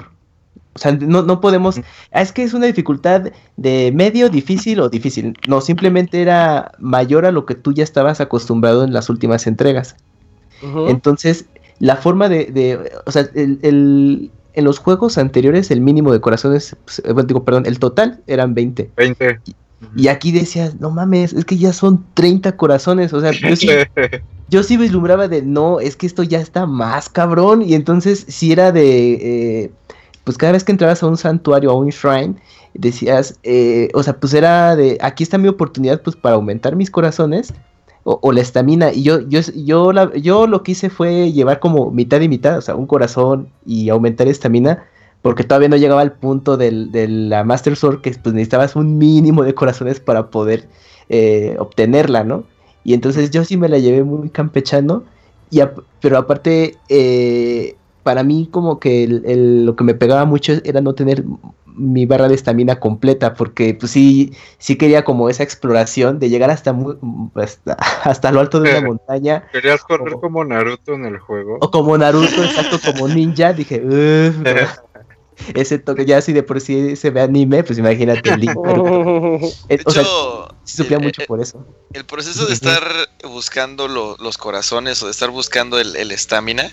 O 0.74 0.78
sea, 0.78 0.92
no, 0.92 1.22
no 1.22 1.40
podemos... 1.40 1.78
ah, 2.10 2.22
es 2.22 2.32
que 2.32 2.42
es 2.42 2.52
una 2.54 2.66
dificultad 2.66 3.30
de 3.56 3.92
medio, 3.94 4.28
difícil 4.28 4.80
o 4.80 4.88
difícil. 4.88 5.34
No, 5.46 5.60
simplemente 5.60 6.20
era 6.20 6.72
mayor 6.78 7.26
a 7.26 7.32
lo 7.32 7.46
que 7.46 7.54
tú 7.54 7.72
ya 7.72 7.84
estabas 7.84 8.20
acostumbrado 8.20 8.82
en 8.82 8.92
las 8.92 9.08
últimas 9.08 9.46
entregas. 9.46 9.96
Entonces, 10.88 11.46
la 11.78 11.96
forma 11.96 12.28
de, 12.28 12.46
de- 12.46 12.92
o 13.06 13.10
sea, 13.12 13.28
el, 13.34 13.58
el- 13.62 14.30
en 14.54 14.64
los 14.64 14.78
juegos 14.78 15.18
anteriores 15.18 15.70
el 15.70 15.80
mínimo 15.80 16.12
de 16.12 16.20
corazones, 16.20 16.76
pues, 16.84 17.00
eh, 17.00 17.12
bueno, 17.12 17.26
digo, 17.26 17.44
perdón, 17.44 17.66
el 17.66 17.78
total 17.78 18.22
eran 18.26 18.54
20. 18.54 18.92
20. 18.96 19.40
Y 19.44 19.54
aquí 20.08 20.32
decías, 20.32 20.80
no 20.80 20.90
mames, 20.90 21.32
es 21.32 21.44
que 21.44 21.56
ya 21.56 21.72
son 21.72 22.04
30 22.14 22.56
corazones. 22.56 23.12
O 23.12 23.20
sea, 23.20 23.32
yo 23.32 23.54
sí, 23.56 23.68
yo 24.48 24.62
sí 24.62 24.76
vislumbraba 24.76 25.28
de, 25.28 25.42
no, 25.42 25.80
es 25.80 25.96
que 25.96 26.06
esto 26.06 26.22
ya 26.22 26.40
está 26.40 26.66
más 26.66 27.08
cabrón. 27.08 27.62
Y 27.62 27.74
entonces, 27.74 28.24
si 28.28 28.52
era 28.52 28.72
de, 28.72 29.12
eh, 29.64 29.70
pues 30.24 30.36
cada 30.38 30.52
vez 30.52 30.64
que 30.64 30.72
entrabas 30.72 31.02
a 31.02 31.06
un 31.06 31.16
santuario, 31.16 31.70
a 31.70 31.74
un 31.74 31.88
shrine, 31.88 32.34
decías, 32.74 33.38
eh, 33.42 33.88
o 33.94 34.02
sea, 34.02 34.16
pues 34.18 34.34
era 34.34 34.76
de, 34.76 34.98
aquí 35.00 35.22
está 35.22 35.38
mi 35.38 35.48
oportunidad, 35.48 36.02
pues 36.02 36.16
para 36.16 36.34
aumentar 36.36 36.76
mis 36.76 36.90
corazones. 36.90 37.52
O, 38.06 38.18
o 38.20 38.32
la 38.32 38.42
estamina, 38.42 38.92
y 38.92 39.02
yo, 39.02 39.26
yo, 39.26 39.40
yo, 39.56 39.90
la- 39.90 40.14
yo 40.14 40.46
lo 40.46 40.62
que 40.62 40.72
hice 40.72 40.90
fue 40.90 41.32
llevar 41.32 41.58
como 41.58 41.90
mitad 41.90 42.20
y 42.20 42.28
mitad, 42.28 42.58
o 42.58 42.60
sea, 42.60 42.74
un 42.76 42.86
corazón 42.86 43.48
y 43.64 43.88
aumentar 43.88 44.28
estamina, 44.28 44.84
porque 45.24 45.42
todavía 45.42 45.70
no 45.70 45.76
llegaba 45.78 46.02
al 46.02 46.12
punto 46.12 46.58
del, 46.58 46.92
de 46.92 47.08
la 47.08 47.44
Master 47.44 47.76
Sword, 47.76 48.02
que 48.02 48.10
pues 48.10 48.34
necesitabas 48.34 48.76
un 48.76 48.98
mínimo 48.98 49.42
de 49.42 49.54
corazones 49.54 49.98
para 49.98 50.28
poder 50.28 50.68
eh, 51.08 51.56
obtenerla, 51.58 52.24
¿no? 52.24 52.44
Y 52.84 52.92
entonces 52.92 53.30
yo 53.30 53.42
sí 53.42 53.56
me 53.56 53.70
la 53.70 53.78
llevé 53.78 54.04
muy 54.04 54.28
campechano, 54.28 55.02
y 55.50 55.60
pero 56.02 56.18
aparte, 56.18 56.76
eh, 56.90 57.74
para 58.02 58.22
mí 58.22 58.48
como 58.50 58.78
que 58.78 59.02
el- 59.04 59.22
el- 59.24 59.64
lo 59.64 59.76
que 59.76 59.84
me 59.84 59.94
pegaba 59.94 60.26
mucho 60.26 60.52
era 60.62 60.82
no 60.82 60.94
tener 60.94 61.24
mi 61.74 62.04
barra 62.04 62.28
de 62.28 62.34
estamina 62.34 62.78
completa, 62.78 63.32
porque 63.32 63.72
pues 63.72 63.92
sí, 63.92 64.34
sí 64.58 64.76
quería 64.76 65.04
como 65.04 65.30
esa 65.30 65.42
exploración 65.42 66.18
de 66.18 66.28
llegar 66.28 66.50
hasta, 66.50 66.74
muy- 66.74 66.98
hasta, 67.34 67.78
hasta 68.04 68.30
lo 68.30 68.40
alto 68.40 68.60
de 68.60 68.70
una 68.76 68.86
montaña, 68.88 69.44
¿Querías 69.52 69.82
correr 69.84 70.08
Como- 70.10 70.20
como 70.20 70.44
Naruto 70.44 70.92
en 70.92 71.06
el 71.06 71.18
juego? 71.18 71.56
o 71.62 71.70
como 71.70 71.96
Naruto, 71.96 72.44
exacto, 72.44 72.76
como 72.92 73.08
ninja, 73.08 73.54
dije, 73.54 73.82
"Uf, 73.82 74.36
no". 74.36 74.44
ese 75.54 75.78
toque, 75.78 76.04
ya 76.06 76.20
si 76.20 76.32
de 76.32 76.42
por 76.42 76.60
sí 76.60 76.96
se 76.96 77.10
ve 77.10 77.20
anime, 77.22 77.62
pues 77.64 77.78
imagínate 77.78 78.30
el 78.30 78.40
Link. 78.40 78.54
pero- 78.62 78.84
De 79.68 79.82
o 79.84 79.90
sea, 79.90 80.02
hecho, 80.02 80.54
sí 80.64 80.76
sufría 80.78 80.98
mucho 80.98 81.22
por 81.26 81.40
eso. 81.40 81.66
el 81.92 82.04
proceso 82.04 82.46
de 82.46 82.54
estar 82.54 82.82
buscando 83.24 83.88
lo- 83.88 84.16
los 84.18 84.38
corazones 84.38 85.02
o 85.02 85.06
de 85.06 85.10
estar 85.12 85.30
buscando 85.30 85.78
el 85.78 85.96
el 85.96 86.10
estamina, 86.12 86.70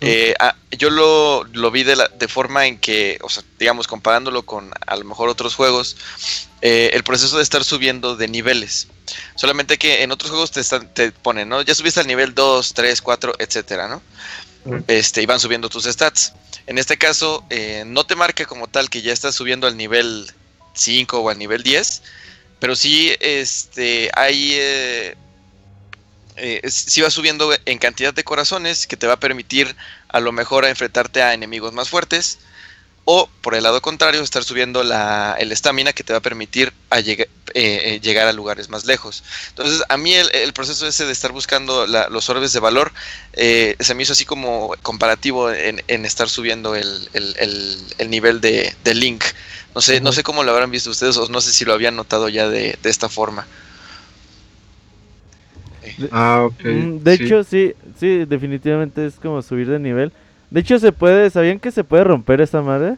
eh, 0.00 0.34
ah, 0.40 0.54
yo 0.76 0.90
lo, 0.90 1.44
lo 1.44 1.70
vi 1.70 1.82
de, 1.82 1.96
la, 1.96 2.08
de 2.08 2.28
forma 2.28 2.66
en 2.66 2.78
que, 2.78 3.18
o 3.22 3.28
sea, 3.28 3.42
digamos, 3.58 3.86
comparándolo 3.88 4.42
con 4.44 4.70
a 4.86 4.96
lo 4.96 5.04
mejor 5.04 5.28
otros 5.28 5.54
juegos, 5.54 5.96
eh, 6.60 6.90
el 6.92 7.02
proceso 7.04 7.36
de 7.38 7.42
estar 7.42 7.64
subiendo 7.64 8.14
de 8.16 8.28
niveles. 8.28 8.88
Solamente 9.36 9.78
que 9.78 10.02
en 10.02 10.12
otros 10.12 10.30
juegos 10.30 10.50
te, 10.50 10.60
están, 10.60 10.92
te 10.92 11.12
ponen, 11.12 11.48
¿no? 11.48 11.62
Ya 11.62 11.74
subiste 11.74 12.00
al 12.00 12.06
nivel 12.06 12.34
2, 12.34 12.74
3, 12.74 13.00
4, 13.00 13.32
etcétera, 13.38 13.88
¿no? 13.88 14.02
Este, 14.86 15.22
y 15.22 15.26
van 15.26 15.40
subiendo 15.40 15.68
tus 15.70 15.84
stats. 15.84 16.34
En 16.68 16.78
este 16.78 16.98
caso, 16.98 17.44
eh, 17.50 17.84
no 17.86 18.06
te 18.06 18.14
marca 18.16 18.46
como 18.46 18.68
tal 18.68 18.90
que 18.90 19.02
ya 19.02 19.12
estás 19.12 19.34
subiendo 19.34 19.66
al 19.66 19.76
nivel 19.76 20.30
5 20.74 21.20
o 21.20 21.30
al 21.30 21.38
nivel 21.38 21.62
10, 21.64 22.02
pero 22.60 22.76
sí 22.76 23.14
este, 23.20 24.10
hay... 24.14 24.52
Eh, 24.54 25.16
eh, 26.36 26.60
sí 26.70 27.00
va 27.00 27.10
subiendo 27.10 27.50
en 27.66 27.78
cantidad 27.78 28.14
de 28.14 28.24
corazones 28.24 28.86
que 28.86 28.96
te 28.96 29.06
va 29.06 29.14
a 29.14 29.20
permitir 29.20 29.74
a 30.08 30.20
lo 30.20 30.30
mejor 30.32 30.64
enfrentarte 30.64 31.22
a 31.22 31.34
enemigos 31.34 31.72
más 31.72 31.88
fuertes 31.88 32.38
o 33.04 33.30
por 33.42 33.54
el 33.56 33.64
lado 33.64 33.82
contrario 33.82 34.22
estar 34.22 34.44
subiendo 34.44 34.84
la, 34.84 35.36
el 35.38 35.52
estamina 35.52 35.92
que 35.94 36.04
te 36.04 36.12
va 36.14 36.20
a 36.20 36.22
permitir 36.22 36.74
a 36.90 37.00
llega- 37.00 37.28
eh, 37.54 37.94
eh, 37.94 38.00
llegar 38.00 38.26
a 38.28 38.32
lugares 38.32 38.68
más 38.68 38.84
lejos. 38.84 39.22
Entonces 39.50 39.82
a 39.88 39.96
mí 39.96 40.12
el, 40.14 40.28
el 40.34 40.52
proceso 40.52 40.86
ese 40.86 41.06
de 41.06 41.12
estar 41.12 41.32
buscando 41.32 41.86
la- 41.86 42.08
los 42.08 42.28
orbes 42.30 42.52
de 42.52 42.60
valor 42.60 42.92
eh, 43.34 43.76
se 43.80 43.94
me 43.94 44.02
hizo 44.02 44.12
así 44.12 44.24
como 44.24 44.74
comparativo 44.82 45.50
en, 45.52 45.82
en 45.88 46.04
estar 46.04 46.28
subiendo 46.28 46.74
el, 46.76 47.08
el- 47.12 47.34
el- 47.38 47.78
el 47.98 48.10
nivel 48.10 48.40
de, 48.40 48.74
de 48.84 48.94
Link. 48.94 49.24
No 49.74 49.80
sé, 49.80 50.00
no 50.00 50.12
sé 50.12 50.22
cómo 50.22 50.42
lo 50.44 50.50
habrán 50.52 50.70
visto 50.70 50.90
ustedes 50.90 51.16
o 51.16 51.28
no 51.28 51.40
sé 51.40 51.52
si 51.52 51.64
lo 51.64 51.72
habían 51.74 51.96
notado 51.96 52.28
ya 52.28 52.48
de, 52.48 52.78
de 52.82 52.90
esta 52.90 53.08
forma. 53.08 53.46
Ah, 56.10 56.44
ok. 56.44 56.64
Mm, 56.64 56.98
De 56.98 57.12
sí. 57.16 57.24
hecho, 57.24 57.44
sí, 57.44 57.74
sí, 57.96 58.24
definitivamente 58.24 59.06
es 59.06 59.18
como 59.18 59.42
subir 59.42 59.68
de 59.68 59.78
nivel. 59.78 60.12
De 60.50 60.60
hecho, 60.60 60.78
se 60.78 60.92
puede, 60.92 61.30
¿sabían 61.30 61.60
que 61.60 61.70
se 61.70 61.84
puede 61.84 62.04
romper 62.04 62.40
esa 62.40 62.62
madre? 62.62 62.96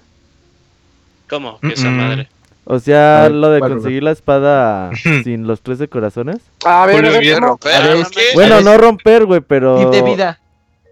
¿Cómo? 1.28 1.60
Que 1.64 1.74
esa 1.74 1.90
Mm-mm. 1.90 1.96
madre. 1.96 2.28
O 2.64 2.78
sea, 2.78 3.22
ver, 3.22 3.32
lo 3.32 3.50
de 3.50 3.58
¿cuál, 3.58 3.72
conseguir 3.72 4.02
la 4.02 4.10
espada 4.12 4.90
sin 5.24 5.46
los 5.46 5.60
13 5.62 5.88
corazones. 5.88 6.36
A 6.64 6.86
ver, 6.86 7.02
romper, 7.40 7.72
A 7.74 7.80
ver, 7.80 7.96
¿no? 7.98 8.04
Bueno, 8.34 8.60
no 8.60 8.76
romper, 8.78 9.24
güey, 9.26 9.40
pero... 9.40 9.78
Tip 9.78 9.90
de 9.90 10.02
vida. 10.02 10.40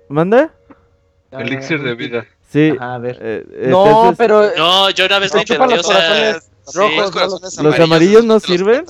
¿Manda? 0.08 0.50
Elixir 1.30 1.82
de 1.82 1.94
vida. 1.94 2.26
Sí. 2.50 2.72
Ajá, 2.78 2.94
a 2.94 2.98
ver. 2.98 3.18
eh, 3.20 3.44
No, 3.68 3.86
entonces, 3.86 4.14
pero 4.16 4.50
No, 4.56 4.88
yo 4.90 5.04
una 5.04 5.18
vez 5.18 5.30
No, 5.32 5.36
lo 5.36 5.42
intenté, 5.42 5.66
los 5.76 5.80
o 5.86 5.92
sea, 5.92 5.96
corazones 6.08 6.50
Sí, 6.66 6.78
rojos, 6.78 6.96
los 6.96 7.06
no 7.06 7.12
corazones 7.12 7.40
los- 7.42 7.64
¿Los 7.64 7.74
amarillos 7.80 7.84
amarillos 7.84 8.24
no 8.24 8.40
te 8.40 8.46
sirven? 8.46 8.84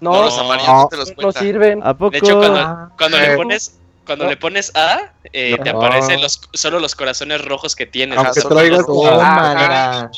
no, 0.00 0.12
No, 0.12 0.22
los 0.24 0.36
No, 0.36 0.42
amarillos 0.42 0.72
no 0.74 0.88
te 0.88 0.96
los 0.96 1.08
no 1.10 1.14
cuenta. 1.14 1.40
sirven. 1.40 1.80
¿A 1.84 1.94
poco? 1.96 2.10
De 2.10 2.18
hecho, 2.18 2.38
cuando, 2.38 2.58
Ah, 2.58 2.90
cuando 2.98 3.18
le 3.18 3.32
eh. 3.32 3.36
pones 3.36 3.78
cuando 4.04 4.26
le 4.26 4.36
pones 4.36 4.70
A, 4.76 5.00
eh, 5.32 5.56
te 5.64 5.72
No. 5.72 5.78
aparecen 5.82 6.20
los, 6.20 6.40
solo 6.52 6.78
los 6.78 6.94
corazones 6.94 7.44
rojos 7.44 7.74
que 7.74 7.86
tienes. 7.86 8.16
Aunque 8.18 8.40
traigas 8.40 8.86
Tómala. 8.86 10.10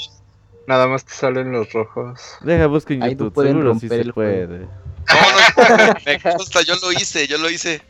Nada 0.68 0.86
más 0.86 1.02
te 1.02 1.14
salen 1.14 1.50
los 1.50 1.72
rojos. 1.72 2.20
Deja, 2.42 2.66
busca 2.66 2.92
en 2.92 3.02
Ahí 3.02 3.14
no 3.14 3.20
YouTube, 3.24 3.32
pueden 3.32 3.52
seguro 3.54 3.74
sí 3.74 3.88
romper 3.88 3.98
se 3.98 4.04
el 4.04 4.10
juego. 4.12 4.46
puede. 4.46 4.58
No, 4.58 5.86
no, 5.86 5.94
me 6.06 6.20
consta, 6.20 6.60
yo 6.60 6.74
lo 6.82 6.92
hice, 6.92 7.26
yo 7.26 7.38
lo 7.38 7.48
hice. 7.48 7.78
Sí, 7.78 7.82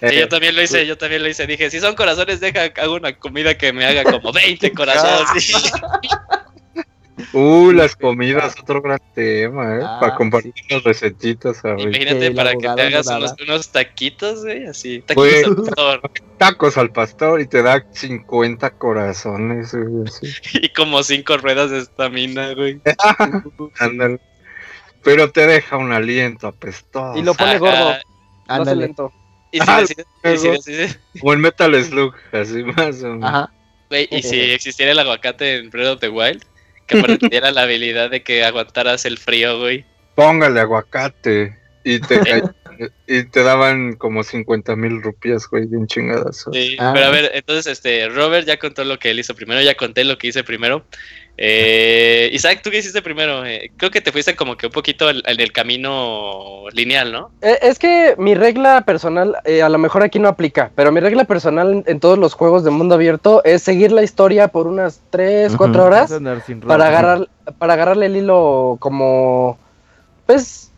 Eh, 0.00 0.20
yo 0.20 0.28
también 0.28 0.56
lo 0.56 0.62
hice, 0.62 0.86
yo 0.86 0.96
también 0.96 1.22
lo 1.22 1.28
hice. 1.28 1.46
Dije, 1.46 1.70
si 1.70 1.78
son 1.78 1.94
corazones, 1.94 2.40
deja, 2.40 2.72
hago 2.82 2.94
una 2.94 3.12
comida 3.18 3.56
que 3.58 3.74
me 3.74 3.84
haga 3.84 4.02
como 4.10 4.32
20 4.32 4.72
corazones. 4.72 5.52
Uh, 7.34 7.72
las 7.72 7.94
comidas, 7.94 8.54
otro 8.60 8.80
gran 8.80 8.98
tema, 9.14 9.76
¿eh? 9.76 9.80
Ah, 9.84 9.98
Para 10.00 10.14
compartir 10.14 10.54
las 10.70 10.82
recetitas 10.82 11.62
ahorita. 11.64 11.88
Imagínate 11.88 12.30
para 12.32 12.52
que 12.52 12.68
te 12.74 12.82
hagas 12.82 13.06
no 13.06 13.44
unos, 13.44 13.68
taquitos, 13.70 14.42
güey, 14.44 14.66
así. 14.66 15.00
Taquitos 15.02 15.16
Güey. 15.16 15.44
al 15.44 15.56
pastor. 15.56 16.10
Tacos 16.38 16.78
al 16.78 16.90
pastor 16.90 17.40
y 17.40 17.46
te 17.46 17.62
da 17.62 17.84
50 17.92 18.70
corazones, 18.78 19.74
güey. 19.74 20.10
Y 20.54 20.68
como 20.70 21.02
cinco 21.02 21.36
ruedas 21.36 21.70
de 21.70 21.80
estamina, 21.80 22.54
güey. 22.54 22.80
Ándale. 23.78 24.18
Pero 25.04 25.30
te 25.30 25.46
deja 25.46 25.76
un 25.76 25.92
aliento 25.92 26.46
apestoso. 26.46 27.18
Y 27.18 27.22
lo 27.22 27.34
pone 27.34 27.50
Ajá. 27.50 27.58
gordo, 27.58 27.84
no 27.84 27.90
hace 27.90 28.02
Ándale. 28.48 28.80
lento. 28.86 29.12
Y 29.50 29.58
si, 29.60 29.64
Ah, 29.68 29.80
decides- 29.82 30.68
y 30.68 30.88
si 30.88 31.18
O 31.22 31.32
el 31.32 31.38
Metal 31.40 31.84
Slug, 31.84 32.14
así 32.32 32.62
más 32.64 33.02
o 33.02 33.08
menos. 33.08 33.28
Ajá. 33.28 33.52
güey, 33.90 34.08
y 34.10 34.22
si 34.22 34.40
existiera 34.40 34.92
el 34.92 34.98
aguacate 34.98 35.56
en 35.58 35.68
Breath 35.68 35.88
of 35.94 36.00
the 36.00 36.08
Wild, 36.08 36.42
que 36.92 36.98
aparte 36.98 37.18
tuviera 37.18 37.50
la 37.50 37.62
habilidad 37.62 38.10
de 38.10 38.22
que 38.22 38.44
aguantaras 38.44 39.04
el 39.04 39.18
frío, 39.18 39.58
güey. 39.58 39.84
Póngale 40.14 40.60
aguacate. 40.60 41.58
Y 41.84 41.98
te, 42.00 42.20
y 43.08 43.24
te 43.24 43.42
daban 43.42 43.94
como 43.96 44.22
50 44.22 44.76
mil 44.76 45.02
rupias, 45.02 45.48
güey, 45.48 45.66
de 45.66 45.76
un 45.76 45.86
chingadazo. 45.86 46.52
Sí, 46.52 46.76
Ah. 46.78 46.92
pero 46.94 47.06
a 47.06 47.10
ver, 47.10 47.30
entonces, 47.34 47.66
este, 47.66 48.08
Robert 48.08 48.46
ya 48.46 48.56
contó 48.58 48.84
lo 48.84 48.98
que 48.98 49.10
él 49.10 49.18
hizo 49.18 49.34
primero, 49.34 49.60
ya 49.60 49.74
conté 49.74 50.04
lo 50.04 50.16
que 50.18 50.28
hice 50.28 50.44
primero. 50.44 50.84
Eh, 51.38 52.28
Isaac, 52.32 52.60
¿tú 52.62 52.70
qué 52.70 52.78
hiciste 52.78 53.00
primero? 53.00 53.44
Eh, 53.46 53.72
creo 53.76 53.90
que 53.90 54.00
te 54.00 54.12
fuiste 54.12 54.36
como 54.36 54.56
que 54.56 54.66
un 54.66 54.72
poquito 54.72 55.08
en 55.08 55.22
el 55.24 55.50
camino 55.52 56.68
lineal, 56.72 57.10
¿no? 57.10 57.30
Eh, 57.40 57.58
Es 57.62 57.78
que 57.78 58.14
mi 58.18 58.34
regla 58.34 58.82
personal, 58.82 59.36
eh, 59.44 59.62
a 59.62 59.68
lo 59.68 59.78
mejor 59.78 60.02
aquí 60.02 60.18
no 60.18 60.28
aplica, 60.28 60.70
pero 60.74 60.92
mi 60.92 61.00
regla 61.00 61.24
personal 61.24 61.82
en, 61.86 62.00
todos 62.00 62.18
los 62.18 62.34
juegos 62.34 62.64
de 62.64 62.70
mundo 62.70 62.94
abierto 62.96 63.42
es 63.44 63.62
seguir 63.62 63.92
la 63.92 64.02
historia 64.02 64.48
por 64.48 64.66
unas 64.66 65.00
3, 65.10 65.54
4 65.56 65.80
Ujú. 65.80 65.86
horas 65.86 66.12
para 66.66 66.86
agarrar 66.88 67.28
para 67.58 67.72
agarrarle 67.74 68.06
el 68.06 68.16
hilo 68.16 68.76
como 68.78 69.58
pues 70.26 70.70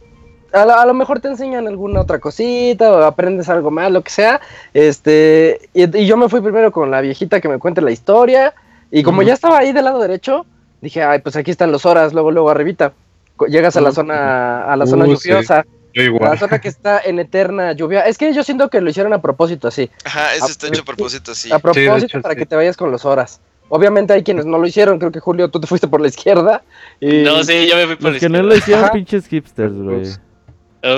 a, 0.52 0.64
lo- 0.64 0.74
a 0.78 0.86
lo 0.86 0.94
mejor 0.94 1.20
te 1.20 1.28
enseñan 1.28 1.66
alguna 1.66 2.00
otra 2.00 2.20
cosita 2.20 2.90
o 2.92 3.02
aprendes 3.02 3.48
algo 3.50 3.70
más 3.70 3.90
lo 3.90 4.00
que 4.02 4.10
sea 4.10 4.40
este 4.72 5.60
y, 5.74 5.98
y 5.98 6.06
yo 6.06 6.16
me 6.16 6.28
fui 6.30 6.40
primero 6.40 6.72
con 6.72 6.90
la 6.90 7.00
viejita 7.02 7.40
que 7.40 7.48
me 7.48 7.58
cuente 7.58 7.82
la 7.82 7.90
historia 7.90 8.54
y 8.90 9.02
como 9.02 9.22
ya 9.22 9.34
estaba 9.34 9.58
ahí 9.58 9.72
del 9.72 9.84
lado 9.84 10.00
derecho 10.00 10.46
dije 10.80 11.02
ay 11.02 11.20
pues 11.20 11.36
aquí 11.36 11.50
están 11.50 11.72
los 11.72 11.86
horas 11.86 12.12
luego 12.12 12.30
luego 12.30 12.50
arribita 12.50 12.92
llegas 13.48 13.76
a 13.76 13.80
la 13.80 13.92
zona 13.92 14.64
a 14.64 14.76
la 14.76 14.86
zona 14.86 15.04
Uh, 15.06 15.16
sí. 15.16 15.28
lluviosa 15.28 15.64
Yo 15.92 16.02
la 16.02 16.04
igual. 16.04 16.38
zona 16.38 16.58
que 16.60 16.68
está 16.68 17.00
en 17.04 17.18
eterna 17.18 17.72
lluvia 17.72 18.02
es 18.02 18.18
que 18.18 18.32
yo 18.34 18.44
siento 18.44 18.68
que 18.68 18.80
lo 18.80 18.90
hicieron 18.90 19.12
a 19.12 19.20
propósito 19.22 19.68
así 19.68 19.90
Ajá, 20.04 20.34
eso 20.34 20.46
está 20.46 20.68
hecho 20.68 20.82
a 20.82 20.84
propósito, 20.84 21.34
sí. 21.34 21.52
a 21.52 21.58
propósito 21.58 21.96
hecho, 22.06 22.20
para 22.22 22.34
sí. 22.34 22.40
que 22.40 22.46
te 22.46 22.56
vayas 22.56 22.76
con 22.76 22.90
los 22.90 23.04
horas 23.04 23.40
Obviamente 23.70 24.12
hay 24.12 24.22
quienes 24.22 24.44
no 24.44 24.58
lo 24.58 24.66
hicieron, 24.66 24.98
creo 24.98 25.10
que 25.10 25.20
Julio, 25.20 25.48
tú 25.48 25.58
te 25.58 25.66
fuiste 25.66 25.88
por 25.88 25.98
la 26.02 26.06
izquierda. 26.08 26.62
Y... 27.00 27.22
No, 27.22 27.42
sí, 27.42 27.66
yo 27.66 27.76
me 27.76 27.86
fui 27.86 27.96
por 27.96 28.04
Los 28.04 28.12
la 28.12 28.20
que 28.20 28.28
no 28.28 28.36
izquierda. 28.36 28.42
lo 28.42 28.54
hicieron 28.56 28.84
Ajá. 28.84 28.92
pinches 28.92 29.26
hipsters, 29.26 29.72
güey. 29.74 30.02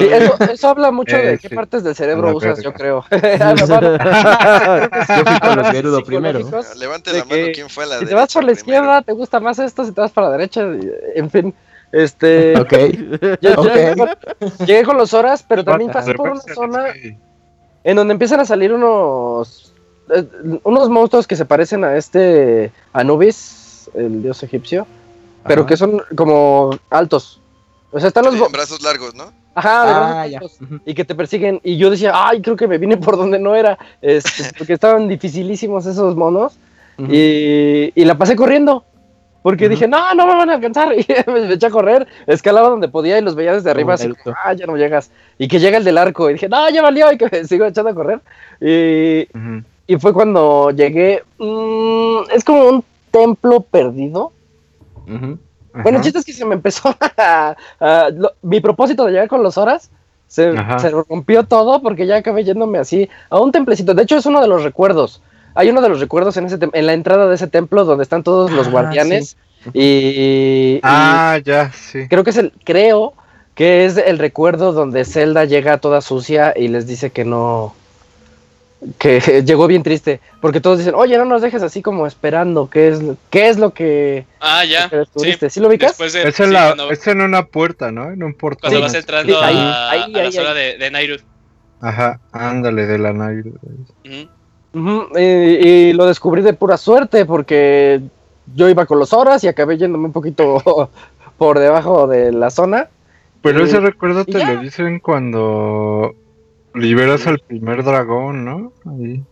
Sí, 0.01 0.09
eso, 0.11 0.35
eso 0.51 0.69
habla 0.69 0.91
mucho 0.91 1.17
de 1.17 1.39
qué 1.39 1.49
sí. 1.49 1.55
partes 1.55 1.83
del 1.85 1.93
A 1.93 1.95
cerebro 1.95 2.37
usas, 2.37 2.63
yo 2.63 2.73
creo. 2.73 3.05
Yo 3.11 3.19
fui 5.25 5.41
con 5.41 5.57
los 5.57 5.69
Gerudo 5.71 6.05
primero. 6.05 6.41
Levante 6.77 7.13
la 7.13 7.25
mano 7.25 7.45
que 7.47 7.53
quién 7.53 7.69
fue 7.69 7.87
la 7.87 7.99
Si 8.01 8.07
te 8.07 8.15
vas 8.15 8.33
por 8.33 8.43
la 8.45 8.53
primero. 8.53 8.61
izquierda, 8.61 9.03
te 9.03 9.13
gusta 9.13 9.41
más 9.41 9.59
esto, 9.59 9.85
si 9.85 9.93
te 9.93 10.01
vas 10.01 10.11
para 10.11 10.29
la 10.29 10.33
derecha, 10.37 10.63
en 11.15 11.31
fin. 11.31 11.55
Este, 11.93 12.59
Ok. 12.59 12.73
yo- 12.73 13.37
yo 13.41 13.53
Ok. 13.61 13.67
llegué, 13.75 13.97
con, 13.97 14.09
llegué 14.67 14.83
con 14.83 14.97
los 14.99 15.15
horas, 15.15 15.45
pero 15.47 15.65
también 15.65 15.91
pasé 15.93 16.15
por 16.15 16.31
una 16.31 16.41
zona 16.41 16.87
en 17.85 17.97
donde 17.97 18.13
empiezan 18.13 18.41
a 18.41 18.45
salir 18.45 18.73
unos 18.73 19.73
eh, 20.11 20.25
unos 20.65 20.89
monstruos 20.89 21.27
que 21.27 21.37
se 21.37 21.45
parecen 21.45 21.85
a 21.85 21.97
este 21.97 22.73
Anubis, 22.93 23.89
el 23.95 24.23
dios 24.23 24.43
egipcio, 24.43 24.87
pero 25.47 25.63
Ajá. 25.63 25.69
que 25.69 25.77
son 25.77 26.03
como 26.17 26.77
altos. 26.91 27.41
O 27.97 27.99
sea, 27.99 28.09
están 28.09 28.27
los 28.27 28.35
Sí, 28.35 28.43
brazos 28.53 28.83
largos, 28.83 29.15
¿no? 29.15 29.33
Ajá, 29.55 29.87
de 29.87 29.93
Ah, 30.35 30.39
brazos 30.39 30.59
y 30.85 30.93
que 30.93 31.07
te 31.07 31.15
persiguen 31.15 31.63
y 31.65 31.79
yo 31.79 31.89
decía, 31.89 32.13
"Ay, 32.15 32.43
creo 32.43 32.57
que 32.57 32.69
me 32.69 32.77
vine 32.77 32.99
por 32.99 33.17
donde 33.17 33.39
no 33.39 33.55
era", 33.55 33.79
este, 34.03 34.43
porque 34.59 34.75
estaban 34.75 35.09
dificilísimos 35.09 35.87
esos 35.87 36.15
monos 36.15 36.59
Ujú. 36.99 37.09
y, 37.11 37.91
y 37.95 38.05
la 38.05 38.19
pasé 38.19 38.37
corriendo. 38.37 38.85
Porque 39.43 39.65
Ujú. 39.67 39.71
dije, 39.71 39.89
no, 39.89 40.13
no 40.15 40.27
me 40.27 40.35
van 40.35 40.51
a 40.51 40.55
alcanzar. 40.55 40.93
Y 40.99 41.07
me 41.31 41.55
eché 41.55 41.67
a 41.67 41.71
correr, 41.71 42.07
escalaba 42.27 42.69
donde 42.69 42.89
podía 42.89 43.17
y 43.19 43.23
los 43.23 43.35
veía 43.35 43.55
desde 43.55 43.71
arriba, 43.71 43.95
así 43.95 44.09
Naruto. 44.09 44.25
como, 44.25 44.37
ah, 44.45 44.53
ya 44.53 44.67
no 44.67 44.77
llegas. 44.77 45.11
Y 45.39 45.49
que 45.49 45.59
llega 45.59 45.79
el 45.79 45.85
del 45.85 45.97
arco. 45.97 46.29
Y 46.29 46.35
dije, 46.35 46.49
no, 46.51 46.69
ya 46.69 46.83
valió. 46.83 47.11
Y 47.13 47.17
que 47.17 47.29
me 47.31 47.45
sigo 47.49 47.65
echando 47.65 47.91
a 47.93 47.95
correr. 47.95 48.21
Y, 48.61 49.23
Ujú. 49.35 49.63
y 49.87 49.97
fue 49.99 50.13
cuando 50.13 50.71
llegué. 50.73 51.23
mm, 51.39 52.31
es 52.35 52.45
como 52.45 52.69
un 52.69 52.85
templo 53.11 53.61
perdido. 53.63 54.33
Bueno, 55.83 55.99
el 55.99 56.05
chiste 56.05 56.19
es 56.21 56.25
que 56.25 56.33
se 56.33 56.45
me 56.45 56.55
empezó 56.55 56.95
a. 57.19 57.57
a- 57.81 58.09
lo- 58.11 58.33
mi 58.43 58.61
propósito 58.61 59.05
de 59.05 59.13
llegar 59.13 59.29
con 59.29 59.43
los 59.43 59.59
horas 59.59 59.91
se, 60.29 60.51
rompió 61.09 61.45
todo 61.45 61.81
porque 61.83 62.07
ya 62.07 62.17
acabé 62.17 62.43
yéndome 62.45 62.79
así 62.79 63.09
a 63.31 63.39
un 63.41 63.53
templecito. 63.53 63.95
De 63.95 64.03
hecho, 64.03 64.17
es 64.17 64.27
uno 64.27 64.41
de 64.41 64.49
los 64.49 64.63
recuerdos. 64.65 65.23
Hay 65.55 65.71
uno 65.71 65.81
de 65.81 65.89
los 65.89 66.01
recuerdos 66.01 66.37
en, 66.37 66.47
ese 66.47 66.59
en 66.73 66.87
la 66.87 66.93
entrada 66.93 67.27
de 67.29 67.35
ese 67.35 67.47
templo 67.47 67.85
donde 67.85 68.03
están 68.03 68.23
todos 68.23 68.51
los 68.51 68.67
Ah, 68.67 68.71
guardianes. 68.71 69.37
Y, 69.73 69.81
y 70.77 70.81
Ah, 70.83 71.39
ya, 71.45 71.73
sí. 71.73 72.09
creo 72.09 72.25
que 72.25 72.31
es 72.31 72.37
el. 72.37 72.53
Creo 72.65 73.15
que 73.55 73.85
es 73.87 73.97
el 73.97 74.19
recuerdo 74.19 74.73
donde 74.73 75.05
Zelda 75.05 75.45
llega 75.45 75.79
toda 75.79 76.01
sucia 76.03 76.53
y 76.57 76.69
les 76.69 76.87
dice 76.87 77.11
que 77.11 77.25
no. 77.25 77.75
Que 78.99 79.21
llegó 79.45 79.67
bien 79.67 79.83
triste. 79.83 80.21
Porque 80.41 80.61
todos 80.61 80.79
dicen, 80.79 80.95
oye, 80.95 81.17
no 81.19 81.25
nos 81.25 81.43
dejes 81.43 81.63
así 81.63 81.83
como 81.83 82.07
esperando. 82.07 82.69
¿Qué 82.71 82.89
es, 82.89 83.01
qué 83.31 83.49
es 83.49 83.59
lo 83.59 83.73
que, 83.73 84.27
Ah, 84.41 84.65
ya. 84.65 84.85
que 84.89 84.97
Sí. 84.97 84.99
descubriste? 84.99 85.51
¿Sí 85.51 85.61
lo 85.61 85.69
ubicas? 85.69 85.97
De. 85.99 86.07
Es 86.07 86.15
en, 86.15 86.33
sí, 86.33 86.53
la, 86.53 86.67
cuando, 86.75 86.91
es 86.91 87.07
en 87.07 87.21
una 87.23 87.47
puerta, 87.47 87.91
¿no? 87.91 88.11
En 88.11 88.23
un 88.23 88.35
portal. 88.35 88.71
cuando 88.71 88.81
vas 88.83 88.95
entrando 88.95 89.33
Sí, 89.33 89.39
ahí, 89.43 89.57
a, 89.57 89.91
ahí, 89.91 90.03
a 90.03 90.09
la 90.09 90.21
ahí, 90.23 90.33
zona 90.33 90.51
ahí. 90.51 90.57
de, 90.57 90.79
de 90.79 90.91
Nairu. 90.91 91.17
Ajá, 91.81 92.21
ándale, 92.33 92.87
de 92.87 92.99
la 92.99 93.13
Nair. 93.13 93.45
Ujú. 93.47 94.29
Ujú, 94.79 95.19
y, 95.19 95.23
y 95.23 95.93
lo 95.95 96.05
descubrí 96.07 96.43
de 96.43 96.53
pura 96.53 96.77
suerte 96.77 97.25
porque 97.25 98.01
yo 98.55 98.69
iba 98.69 98.85
con 98.87 98.99
los 98.99 99.13
horas 99.15 99.43
y 99.45 99.49
acabé 99.49 99.79
yéndome 99.79 100.05
un 100.07 100.13
poquito 100.13 100.91
por 101.39 101.59
debajo 101.59 102.07
de 102.07 102.33
la 102.33 102.51
zona. 102.51 102.89
Pero 103.43 103.61
Y- 103.61 103.65
ese 103.65 103.81
recuerdo 103.81 104.25
te 104.25 104.33
ya. 104.39 104.53
lo 104.55 104.61
dicen 104.61 105.01
cuando 105.01 106.15
liberas 106.77 107.27
al 107.27 107.39
primer 107.41 107.83
dragón, 107.85 108.45
¿no? 108.45 108.73
Ahí. 108.91 109.23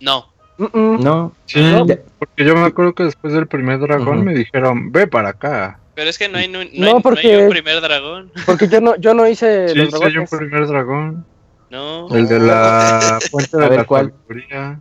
No. 0.00 0.26
No. 0.58 1.32
Sí, 1.44 1.60
No. 1.60 1.86
porque 2.18 2.44
yo 2.44 2.54
me 2.56 2.62
acuerdo 2.66 2.94
que 2.94 3.04
después 3.04 3.32
del 3.34 3.46
primer 3.46 3.78
dragón 3.78 4.24
me 4.24 4.34
dijeron, 4.34 4.90
ve 4.92 5.06
para 5.06 5.30
acá. 5.30 5.80
Pero 5.94 6.10
es 6.10 6.18
que 6.18 6.28
no 6.28 6.38
hay, 6.38 6.48
no, 6.48 6.58
no 6.58 6.64
No, 6.64 6.70
hay- 6.70 6.80
no 6.80 6.96
hay 6.96 7.02
porque- 7.02 7.38
un 7.44 7.48
primer 7.50 7.80
dragón. 7.80 8.30
Porque 8.46 8.68
yo 8.68 8.80
no, 8.80 8.96
yo 8.96 9.14
no 9.14 9.26
hice 9.28 9.68
Sí, 9.68 9.74
los 9.78 9.90
sí, 9.94 10.00
hay 10.04 10.16
un 10.18 10.26
primer 10.26 10.66
dragón. 10.66 11.24
No. 11.70 12.08
El 12.14 12.28
de 12.28 12.38
la 12.38 13.18
fuente 13.30 13.56
de 13.56 13.68
ver, 13.68 13.78
la 13.78 13.84
¿cuál? 13.84 14.12
sabiduría. 14.28 14.78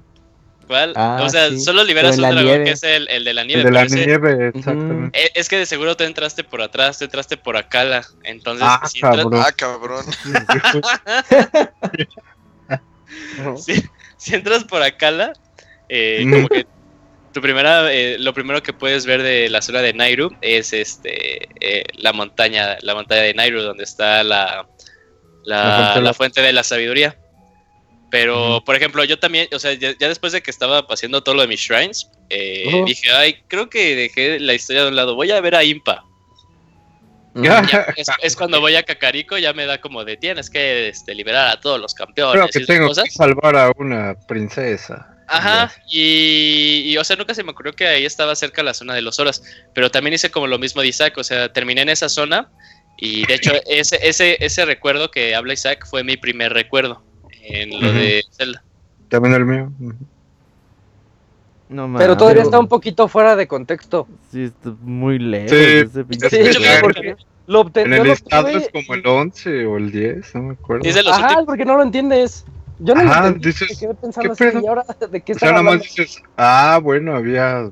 ¿Cuál? 0.68 0.94
Ah, 0.96 1.22
o 1.24 1.30
sea, 1.30 1.50
sí. 1.50 1.60
solo 1.60 1.84
liberas 1.84 2.16
un 2.18 2.24
dragón 2.24 2.44
nieve. 2.46 2.64
que 2.64 2.72
es 2.72 2.82
el, 2.84 3.08
el 3.10 3.24
de 3.24 3.34
la 3.36 3.44
nieve. 3.44 3.62
El 3.62 3.66
de 3.68 3.72
la 3.72 3.84
ese- 3.84 4.06
nieve, 4.06 4.48
exactamente. 4.56 5.20
Eh, 5.24 5.32
Es 5.36 5.48
que 5.48 5.58
de 5.60 5.66
seguro 5.68 5.96
te 5.96 6.06
entraste 6.06 6.44
por 6.44 6.60
atrás, 6.62 6.98
te 6.98 7.06
entraste 7.06 7.38
por 7.38 7.56
acá. 7.56 8.02
Entonces, 8.24 8.66
Ah, 8.68 8.82
si, 8.90 8.98
entras, 9.00 9.18
cabrón. 9.24 9.44
Ah, 9.46 9.52
cabrón. 9.52 10.06
Si- 13.58 13.84
si 14.18 14.36
entras 14.36 14.64
por 14.64 14.82
acá, 14.82 15.34
eh, 15.90 16.26
como 16.30 16.48
que 16.50 16.66
tu 17.34 17.42
primera, 17.42 17.92
eh, 17.94 18.18
lo 18.20 18.34
primero 18.34 18.64
que 18.64 18.74
puedes 18.74 19.06
ver 19.06 19.22
de 19.22 19.50
la 19.50 19.62
zona 19.62 19.82
de 19.82 19.94
Nairu 19.94 20.36
es 20.42 20.74
este 20.74 21.50
eh, 21.60 21.84
la 21.98 22.14
montaña, 22.14 22.78
la 22.82 22.96
montaña 22.96 23.22
de 23.22 23.34
Nairu, 23.34 23.62
donde 23.62 23.84
está 23.84 24.24
la, 24.24 24.68
la, 25.44 25.64
La 25.64 25.76
fuente 25.76 25.94
de 25.94 25.96
la 25.96 26.02
la- 26.02 26.14
fuente 26.14 26.42
de 26.42 26.54
la 26.54 26.64
sabiduría. 26.64 27.18
Pero, 28.16 28.64
por 28.64 28.78
ejemplo, 28.78 29.04
yo 29.04 29.20
también, 29.20 29.50
o 29.52 29.60
sea, 29.60 29.74
ya, 29.74 29.94
ya 30.00 30.08
después 30.08 30.32
de 30.32 30.42
que 30.42 30.50
estaba 30.50 30.86
haciendo 30.90 31.22
todo 31.22 31.36
lo 31.36 31.42
de 31.42 31.50
mis 31.50 31.60
shrines, 31.60 32.10
eh, 32.30 32.82
dije, 32.86 33.12
ay, 33.12 33.44
creo 33.50 33.70
que 33.70 33.94
dejé 33.94 34.40
la 34.40 34.54
historia 34.54 34.84
de 34.84 34.88
un 34.88 34.96
lado, 34.96 35.16
voy 35.16 35.32
a 35.32 35.42
ver 35.42 35.54
a 35.54 35.66
Impa. 35.66 36.06
Ya. 37.34 37.60
Es, 37.98 38.08
es 38.22 38.36
cuando 38.38 38.62
voy 38.62 38.78
a 38.78 38.84
Kakariko, 38.84 39.38
ya 39.38 39.52
me 39.52 39.66
da 39.66 39.82
como 39.82 40.06
de 40.06 40.16
tienes 40.16 40.50
que 40.50 40.88
este, 40.88 41.14
liberar 41.14 41.50
a 41.50 41.60
todos 41.60 41.78
los 41.78 41.94
Creo 41.94 42.08
campeones 42.08 42.52
que 42.52 42.60
y 42.60 42.64
esas 42.64 42.74
tengo 42.74 42.88
cosas. 42.88 43.04
que 43.04 43.12
salvar 43.12 43.54
a 43.58 43.74
una 43.76 44.16
princesa. 44.30 45.14
Ajá, 45.28 45.74
y, 45.92 46.84
y, 46.86 46.98
o 46.98 47.04
sea, 47.04 47.18
nunca 47.18 47.34
se 47.34 47.44
me 47.44 47.52
ocurrió 47.52 47.74
que 47.74 47.86
ahí 47.86 48.06
estaba 48.06 48.34
cerca 48.38 48.64
la 48.64 48.74
zona 48.74 48.94
de 48.94 49.02
los 49.02 49.20
horas, 49.20 49.44
pero 49.74 49.92
también 49.92 50.14
hice 50.14 50.32
como 50.32 50.48
lo 50.48 50.58
mismo 50.58 50.82
de 50.82 50.88
Isaac, 50.88 51.18
o 51.18 51.24
sea, 51.26 51.52
terminé 51.52 51.82
en 51.82 51.90
esa 51.90 52.08
zona 52.08 52.50
y 52.96 53.28
de 53.28 53.34
hecho 53.34 53.52
ese, 53.68 54.00
ese, 54.02 54.38
ese 54.40 54.64
recuerdo 54.64 55.12
que 55.12 55.36
habla 55.36 55.52
Isaac 55.52 55.86
fue 55.86 56.06
mi 56.06 56.16
primer 56.16 56.54
recuerdo 56.54 57.05
en 57.48 57.70
lo 57.72 57.78
Ujú. 57.90 57.98
de 57.98 58.24
Zelda. 58.32 58.64
También 59.10 59.36
el 59.36 59.46
mío. 59.46 59.72
Ujú. 59.80 59.94
No 61.68 61.92
Pero 61.98 62.10
mames. 62.14 62.18
todavía 62.18 62.44
está 62.44 62.60
un 62.60 62.68
poquito 62.68 63.08
fuera 63.08 63.36
de 63.36 63.48
contexto. 63.48 64.08
Sí, 64.32 64.44
está 64.44 64.72
muy 64.82 65.18
lejos. 65.18 65.50
Sí, 65.52 65.58
ese 65.58 66.06
pinche 66.06 66.30
Sí, 66.30 66.38
porque 66.82 67.16
lo 67.48 67.66
obten- 67.66 67.86
En 67.86 67.94
el 67.94 67.98
lo 68.00 68.04
listado 68.06 68.46
obtuve 68.48 68.64
es 68.64 68.70
como 68.72 68.94
el 68.94 69.08
11 69.08 69.66
o 69.66 69.78
el 69.78 69.92
10, 69.92 70.36
no 70.36 70.42
me 70.44 70.54
acuerdo. 70.54 70.84
Es 70.88 70.96
de 70.96 71.04
los 71.04 71.14
Ajá, 71.14 71.24
últimos- 71.28 71.46
porque 71.46 71.66
no 71.66 71.76
lo 71.78 71.84
entiendes. 71.84 72.46
Yo 72.80 72.94
no 72.94 73.02
Ajá, 73.02 73.22
lo 73.22 73.28
entendí. 73.28 73.48
dices, 73.48 73.70
me 73.72 73.78
quedé 73.78 73.94
pensando 73.96 74.36
¿qué 74.36 74.48
así? 74.48 74.58
¿y 74.64 74.68
ahora 74.68 74.86
de 75.10 75.22
qué 75.22 75.34
O 75.34 75.40
sea, 75.40 75.52
nada 75.52 75.64
más 75.64 75.74
hablando? 75.76 75.84
dices, 75.86 76.22
ah, 76.38 76.80
bueno, 76.84 77.16
había. 77.16 77.72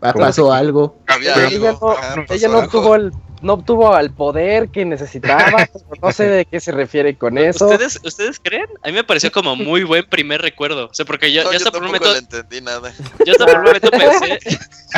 Pasó 0.00 0.52
algo. 0.52 0.98
Ella 1.20 1.76
no, 1.80 1.96
ella 2.28 2.48
no 2.48 2.58
obtuvo 2.58 2.94
el 2.94 3.12
no 3.40 3.52
obtuvo 3.54 3.94
al 3.94 4.10
poder 4.12 4.68
que 4.70 4.84
necesitaba, 4.84 5.68
no 6.02 6.12
sé 6.12 6.28
de 6.28 6.44
qué 6.44 6.58
se 6.60 6.72
refiere 6.72 7.16
con 7.16 7.38
eso. 7.38 7.68
¿Ustedes, 7.68 8.00
¿Ustedes 8.02 8.40
creen? 8.42 8.66
A 8.82 8.88
mí 8.88 8.94
me 8.94 9.04
pareció 9.04 9.30
como 9.30 9.54
muy 9.54 9.84
buen 9.84 10.04
primer 10.06 10.42
recuerdo. 10.42 10.86
O 10.86 10.94
sea, 10.94 11.04
porque 11.04 11.32
yo, 11.32 11.44
No, 11.44 11.52
yo 11.52 11.58
yo 11.58 11.58
hasta 11.58 11.70
por 11.70 11.82
un 11.82 11.86
momento 11.86 12.12
le 12.12 12.18
entendí 12.18 12.60
nada. 12.60 12.92
Yo 13.24 13.32
hasta 13.32 13.46
por 13.46 13.58
un 13.58 13.64
momento 13.64 13.90
pensé. 13.92 14.38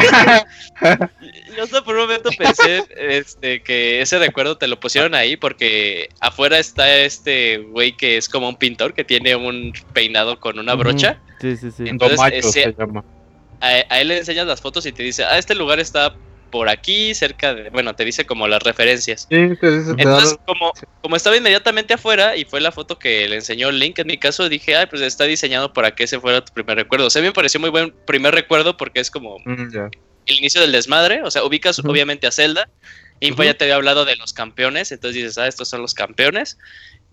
yo 1.56 1.64
hasta 1.64 1.84
por 1.84 1.96
un 1.96 2.02
momento 2.02 2.30
pensé 2.36 2.84
este, 2.98 3.62
que 3.62 4.00
ese 4.00 4.18
recuerdo 4.18 4.56
te 4.56 4.68
lo 4.68 4.80
pusieron 4.80 5.14
ahí 5.14 5.36
porque 5.36 6.08
afuera 6.20 6.58
está 6.58 6.96
este 6.96 7.58
güey 7.58 7.96
que 7.96 8.16
es 8.16 8.28
como 8.28 8.48
un 8.48 8.56
pintor 8.56 8.94
que 8.94 9.04
tiene 9.04 9.36
un 9.36 9.72
peinado 9.92 10.40
con 10.40 10.58
una 10.58 10.74
brocha. 10.74 11.18
Sí, 11.40 11.56
sí, 11.56 11.70
sí. 11.70 11.84
Entonces, 11.86 12.18
ese- 12.32 12.52
se 12.52 12.74
llama. 12.78 13.04
A, 13.60 13.66
a 13.88 14.00
él 14.00 14.08
le 14.08 14.18
enseñas 14.18 14.46
las 14.46 14.60
fotos 14.60 14.86
y 14.86 14.92
te 14.92 15.02
dice, 15.02 15.24
ah, 15.24 15.38
este 15.38 15.54
lugar 15.54 15.80
está 15.80 16.14
por 16.50 16.68
aquí, 16.68 17.14
cerca 17.14 17.54
de. 17.54 17.70
Bueno, 17.70 17.94
te 17.94 18.04
dice 18.04 18.26
como 18.26 18.48
las 18.48 18.62
referencias. 18.62 19.26
Sí, 19.30 19.56
te 19.60 19.78
dice, 19.78 19.94
Entonces, 19.96 20.36
como, 20.46 20.72
como 21.00 21.16
estaba 21.16 21.36
inmediatamente 21.36 21.94
afuera 21.94 22.36
y 22.36 22.44
fue 22.44 22.60
la 22.60 22.72
foto 22.72 22.98
que 22.98 23.28
le 23.28 23.36
enseñó 23.36 23.70
Link, 23.70 23.98
en 23.98 24.08
mi 24.08 24.18
caso 24.18 24.48
dije, 24.48 24.76
ay, 24.76 24.86
pues 24.86 25.02
está 25.02 25.24
diseñado 25.24 25.72
para 25.72 25.94
que 25.94 26.04
ese 26.04 26.20
fuera 26.20 26.44
tu 26.44 26.52
primer 26.52 26.76
recuerdo. 26.76 27.06
O 27.06 27.10
sea, 27.10 27.22
me 27.22 27.32
pareció 27.32 27.60
muy 27.60 27.70
buen 27.70 27.94
primer 28.06 28.34
recuerdo 28.34 28.76
porque 28.76 29.00
es 29.00 29.10
como 29.10 29.38
Mm, 29.44 29.68
el 30.26 30.38
inicio 30.38 30.60
del 30.60 30.72
desmadre, 30.72 31.22
o 31.22 31.30
sea, 31.30 31.44
ubicas 31.44 31.78
obviamente 31.80 32.26
a 32.26 32.30
Zelda, 32.30 32.68
Impa 33.20 33.42
Ujú. 33.42 33.44
ya 33.44 33.54
te 33.54 33.64
había 33.64 33.76
hablado 33.76 34.04
de 34.04 34.16
los 34.16 34.32
campeones, 34.32 34.92
entonces 34.92 35.22
dices, 35.22 35.38
ah, 35.38 35.46
estos 35.46 35.68
son 35.68 35.82
los 35.82 35.92
campeones, 35.92 36.58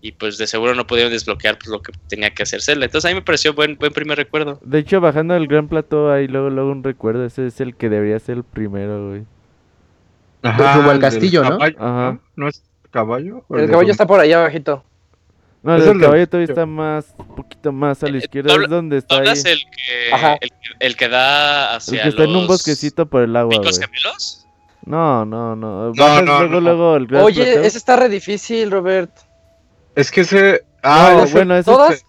y 0.00 0.12
pues 0.12 0.38
de 0.38 0.46
seguro 0.46 0.74
no 0.74 0.86
pudieron 0.86 1.12
desbloquear 1.12 1.58
pues, 1.58 1.68
lo 1.68 1.82
que 1.82 1.92
tenía 2.08 2.30
que 2.30 2.44
hacer 2.44 2.62
Zelda. 2.62 2.84
Entonces 2.86 3.08
a 3.10 3.12
mí 3.12 3.16
me 3.16 3.22
pareció 3.22 3.52
buen, 3.54 3.76
buen 3.76 3.92
primer 3.92 4.16
recuerdo. 4.18 4.60
De 4.62 4.78
hecho, 4.78 5.00
bajando 5.00 5.34
del 5.34 5.46
gran 5.48 5.68
plató 5.68 6.12
hay 6.12 6.28
luego, 6.28 6.50
luego 6.50 6.70
un 6.70 6.84
recuerdo. 6.84 7.24
Ese 7.24 7.46
es 7.46 7.60
el 7.60 7.74
que 7.74 7.88
debería 7.88 8.18
ser 8.20 8.36
el 8.38 8.44
primero, 8.44 9.08
güey. 9.08 9.24
rumbo 10.42 10.90
al 10.90 10.96
el 10.96 11.00
castillo, 11.00 11.42
¿no? 11.42 11.50
caballo, 11.58 11.76
Ajá. 11.80 12.18
¿No 12.36 12.48
es 12.48 12.62
caballo? 12.90 13.44
¿O 13.48 13.56
El 13.56 13.70
caballo 13.70 13.90
está 13.90 14.06
por 14.06 14.20
allá 14.20 14.38
abajito. 14.40 14.84
No, 15.62 15.74
el, 15.74 15.82
el 15.82 16.00
caballo 16.00 16.28
todavía 16.28 16.46
está 16.48 16.64
más, 16.66 17.12
un 17.18 17.34
poquito 17.34 17.72
más 17.72 18.00
a 18.04 18.06
la 18.06 18.14
Eh, 18.14 18.18
izquierda. 18.18 18.54
Es 18.54 18.68
donde 18.70 18.98
está 18.98 19.16
ahí. 19.16 19.20
¿Hablas 19.22 19.44
el 19.44 19.58
que, 19.58 20.14
Ajá. 20.14 20.34
el, 20.40 20.50
que- 20.50 20.86
el 20.86 20.96
que 20.96 21.08
da 21.08 21.70
El 21.72 21.76
hacia 21.78 22.02
que 22.04 22.08
está 22.10 22.22
en 22.24 22.36
un 22.36 22.46
bosquecito 22.46 23.06
por 23.06 23.22
el 23.24 23.34
agua, 23.36 23.50
picos 23.50 23.78
güey. 23.78 23.88
gemelos? 23.88 24.46
No, 24.86 25.24
no, 25.26 25.56
no. 25.56 25.92
Bajas 25.94 26.24
no, 26.24 26.38
luego, 26.38 26.54
no. 26.54 26.60
luego 26.60 26.96
el 26.96 27.06
gran 27.08 27.22
Oye, 27.24 27.42
plató. 27.44 27.60
ese 27.62 27.76
está 27.78 27.96
re 27.96 28.08
difícil, 28.08 28.70
Robert. 28.70 29.10
Es 29.98 30.10
que 30.12 30.20
ese. 30.20 30.64
Ah, 30.82 31.12
No, 31.16 31.24
ese- 31.24 31.32
bueno, 31.32 31.56
ese 31.56 31.70
¿Todas? 31.70 31.94
es- 31.94 32.04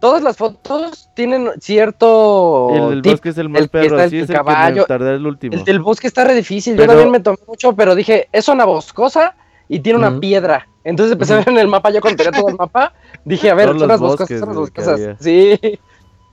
todas 0.00 0.22
las 0.22 0.36
fotos 0.36 1.10
tienen 1.14 1.50
cierto 1.60 2.68
el 2.72 2.90
del 2.90 3.02
tip. 3.02 3.12
bosque 3.12 3.28
es 3.30 3.38
el 3.38 3.48
más 3.50 3.62
el 3.62 3.68
perro, 3.68 3.96
está 3.98 4.08
sí 4.08 4.16
el 4.16 4.22
es 4.24 4.30
el 4.30 4.34
que 4.34 4.38
caballo, 4.38 4.82
me 4.82 5.14
el 5.14 5.26
último. 5.26 5.54
El 5.54 5.64
del 5.64 5.80
bosque 5.80 6.06
está 6.06 6.24
re 6.24 6.34
difícil. 6.34 6.74
Pero- 6.76 6.84
Yo 6.86 6.88
también 6.92 7.10
me 7.10 7.20
tomé 7.20 7.36
mucho, 7.46 7.74
pero 7.74 7.94
dije, 7.94 8.28
es 8.32 8.48
una 8.48 8.64
boscosa 8.64 9.36
y 9.68 9.80
tiene 9.80 9.98
una 9.98 10.18
piedra. 10.18 10.66
Entonces 10.84 11.12
empecé 11.12 11.34
a 11.34 11.38
ver 11.38 11.48
en 11.50 11.58
el 11.58 11.68
mapa, 11.68 11.90
yo 11.90 12.00
cuando 12.00 12.22
tenía 12.22 12.38
todo 12.40 12.48
el 12.50 12.56
mapa, 12.56 12.92
dije, 13.24 13.50
a 13.50 13.54
ver, 13.54 13.68
son 13.68 13.82
unas 13.82 14.00
boscosas, 14.00 14.38
son 14.40 14.48
que 14.50 14.56
boscosas. 14.56 15.00
Sí, 15.20 15.58
Sí, 15.60 15.70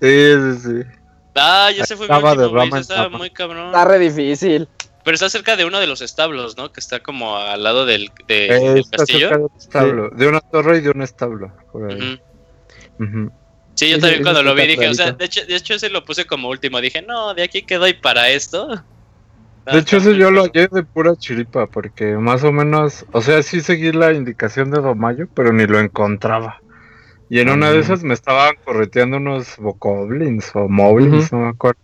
sí, 0.01 0.59
sí. 0.61 0.81
Ah, 1.35 1.69
ya 1.75 1.83
se 1.85 1.95
fue 1.97 2.07
mi 2.07 2.13
último, 2.13 3.09
muy 3.17 3.29
cabrón. 3.31 3.65
está 3.67 3.85
re 3.85 3.99
difícil. 3.99 4.69
Pero 5.03 5.15
está 5.15 5.29
cerca 5.29 5.55
de 5.57 5.65
uno 5.65 5.79
de 5.79 5.87
los 5.87 6.01
establos, 6.01 6.55
¿no? 6.57 6.71
Que 6.71 6.79
está 6.79 7.01
como 7.01 7.35
al 7.37 7.61
lado 7.63 7.85
del, 7.85 8.09
de- 8.27 8.45
Eh, 8.47 8.59
del 8.69 8.77
está 8.79 8.97
castillo. 8.97 9.19
cerca 9.29 9.37
de 9.37 9.43
un 9.45 9.51
establo, 9.57 10.09
de 10.11 10.27
una 10.27 10.39
torre 10.41 10.77
y 10.77 10.81
de 10.81 10.89
un 10.91 11.01
establo. 11.01 11.51
Por 11.71 11.91
ahí. 11.91 12.21
Sí, 13.75 13.89
yo 13.89 13.99
también 13.99 14.21
cuando 14.21 14.43
lo 14.43 14.53
vi 14.53 14.67
dije, 14.67 14.87
o 14.87 14.93
sea, 14.93 15.11
de 15.13 15.25
hecho, 15.25 15.45
de 15.45 15.55
hecho 15.55 15.73
ese 15.73 15.89
lo 15.89 16.05
puse 16.05 16.25
como 16.25 16.47
último. 16.49 16.79
Dije, 16.79 17.01
no, 17.01 17.33
de 17.33 17.43
aquí 17.43 17.63
quedo 17.63 17.87
y 17.87 17.93
para 17.93 18.29
esto. 18.29 18.67
De 19.65 19.79
hecho, 19.79 19.97
ese 19.97 20.15
yo 20.15 20.29
lo 20.29 20.43
hallé 20.43 20.67
de 20.67 20.83
pura 20.83 21.15
chiripa, 21.15 21.67
porque 21.67 22.15
más 22.17 22.43
o 22.43 22.51
menos, 22.51 23.05
o 23.13 23.21
sea, 23.21 23.41
sí 23.41 23.61
seguí 23.61 23.91
la 23.93 24.11
indicación 24.13 24.69
de 24.71 24.81
Domayo, 24.81 25.27
pero 25.33 25.51
ni 25.53 25.65
lo 25.65 25.79
encontraba. 25.79 26.59
Y 27.29 27.39
en 27.39 27.49
una 27.49 27.71
de 27.71 27.77
Ah. 27.77 27.81
esas 27.81 28.03
me 28.03 28.13
estaban 28.13 28.55
correteando 28.63 29.17
unos 29.17 29.57
bokoblins 29.57 30.51
o 30.53 30.67
moblins, 30.69 31.31
no 31.31 31.39
me 31.39 31.49
acuerdo. 31.49 31.79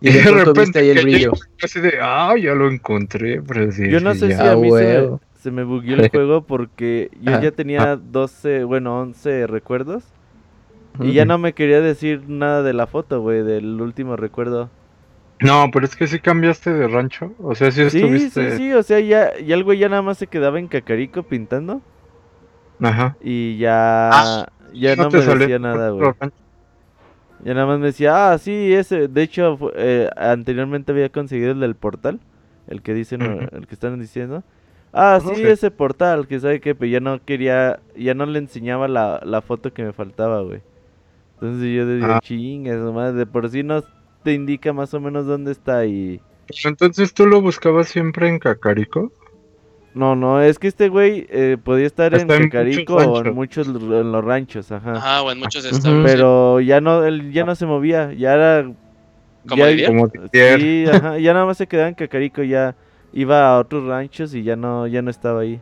Y 0.00 0.10
de 0.10 0.22
viste 0.56 0.78
ahí 0.78 0.90
el 0.90 1.02
brillo. 1.02 1.32
Así 1.62 1.80
de, 1.80 1.98
ah, 2.00 2.34
ya 2.40 2.54
lo 2.54 2.70
encontré, 2.70 3.42
pero 3.42 3.70
sí. 3.72 3.88
Yo 3.90 4.00
no 4.00 4.14
sí, 4.14 4.20
sé 4.20 4.28
ya. 4.30 4.36
si 4.40 4.46
a 4.48 4.56
mí 4.56 4.70
se, 5.34 5.50
me 5.50 5.64
bugueó 5.64 5.96
el 5.96 6.08
juego 6.10 6.42
porque 6.46 7.10
yo 7.20 7.40
ya 7.40 7.50
tenía 7.52 7.96
12, 7.96 8.64
bueno, 8.64 9.00
11 9.00 9.46
recuerdos. 9.46 10.04
Y 10.98 11.12
ya 11.12 11.24
no 11.24 11.38
me 11.38 11.54
quería 11.54 11.80
decir 11.80 12.24
nada 12.28 12.62
de 12.62 12.72
la 12.74 12.86
foto, 12.86 13.20
güey, 13.22 13.42
del 13.42 13.80
último 13.80 14.16
recuerdo. 14.16 14.70
No, 15.40 15.70
pero 15.72 15.86
es 15.86 15.96
que 15.96 16.06
sí 16.06 16.20
cambiaste 16.20 16.72
de 16.72 16.86
rancho. 16.88 17.32
O 17.38 17.54
sea, 17.54 17.70
sí 17.70 17.88
Sí, 17.88 17.98
estuviste. 17.98 18.50
sí, 18.50 18.56
sí, 18.58 18.72
o 18.74 18.82
sea, 18.82 19.00
ya, 19.00 19.38
ya 19.38 19.54
el 19.54 19.64
güey 19.64 19.78
ya 19.78 19.88
nada 19.88 20.02
más 20.02 20.18
se 20.18 20.26
quedaba 20.26 20.58
en 20.58 20.68
Cacarico 20.68 21.22
pintando. 21.22 21.80
Ajá. 22.80 23.16
Y 23.20 23.56
ya, 23.58 24.10
Ah, 24.12 24.48
ya 24.72 24.96
No 24.96 25.10
me 25.10 25.22
salió 25.22 25.48
decía 25.48 25.58
nada, 25.58 25.90
güey. 25.90 26.12
rancho. 26.20 26.36
Ya 27.44 27.54
nada 27.54 27.66
más 27.66 27.78
me 27.78 27.86
decía, 27.86 28.32
ah, 28.32 28.38
sí, 28.38 28.72
ese. 28.74 29.08
De 29.08 29.22
hecho, 29.22 29.58
eh, 29.74 30.08
anteriormente 30.16 30.92
había 30.92 31.08
conseguido 31.08 31.52
el 31.52 31.60
del 31.60 31.74
portal. 31.74 32.20
El 32.66 32.82
que 32.82 32.94
dicen, 32.94 33.22
el 33.22 33.66
que 33.66 33.74
están 33.74 33.98
diciendo. 33.98 34.42
Ah, 34.92 35.20
sí, 35.22 35.34
Sí. 35.36 35.42
ese 35.44 35.70
portal, 35.70 36.26
que 36.26 36.40
sabe 36.40 36.60
qué, 36.60 36.74
pero 36.74 36.90
ya 36.90 37.00
no 37.00 37.24
quería, 37.24 37.80
ya 37.96 38.14
no 38.14 38.26
le 38.26 38.38
enseñaba 38.40 38.88
la, 38.88 39.20
la 39.24 39.40
foto 39.40 39.72
que 39.72 39.84
me 39.84 39.92
faltaba, 39.92 40.42
güey. 40.42 40.60
Entonces 41.34 41.74
yo 41.74 41.86
decía, 41.86 42.16
Ah. 42.16 42.20
chingas, 42.22 42.76
nomás, 42.78 43.14
de 43.14 43.24
por 43.26 43.48
sí 43.48 43.62
no 43.62 43.82
te 44.22 44.32
indica 44.34 44.72
más 44.72 44.92
o 44.94 45.00
menos 45.00 45.26
dónde 45.26 45.52
está 45.52 45.86
y... 45.86 46.20
Entonces 46.64 47.14
tú 47.14 47.26
lo 47.26 47.40
buscabas 47.40 47.88
siempre 47.88 48.28
en 48.28 48.38
Cacarico. 48.40 49.12
No, 49.92 50.14
no, 50.14 50.40
es 50.40 50.58
que 50.58 50.68
este 50.68 50.88
güey 50.88 51.26
eh, 51.30 51.56
podía 51.62 51.86
estar 51.86 52.14
Está 52.14 52.36
en 52.36 52.48
Cacarico 52.48 52.94
o 52.94 53.24
en 53.24 53.34
muchos 53.34 53.66
en 53.66 54.12
los 54.12 54.24
ranchos, 54.24 54.70
ajá. 54.70 54.92
Ajá, 54.92 55.22
o 55.22 55.32
en 55.32 55.38
muchos. 55.40 55.68
Pero 56.04 56.60
ya 56.60 56.80
no, 56.80 57.04
él 57.04 57.32
ya 57.32 57.44
no 57.44 57.54
se 57.54 57.66
movía, 57.66 58.12
ya 58.12 58.34
era... 58.34 58.72
¿Como 59.48 59.66
ya-? 59.68 59.86
Como. 59.86 60.08
Sí, 60.32 60.84
ajá, 60.86 61.18
ya 61.18 61.32
nada 61.32 61.46
más 61.46 61.56
se 61.56 61.66
quedaba 61.66 61.88
en 61.88 61.94
Cacarico, 61.94 62.42
ya 62.42 62.76
iba 63.12 63.48
a 63.48 63.58
otros 63.58 63.84
ranchos 63.84 64.34
y 64.34 64.42
ya 64.44 64.54
no, 64.54 64.86
ya 64.86 65.02
no 65.02 65.10
estaba 65.10 65.40
ahí. 65.40 65.60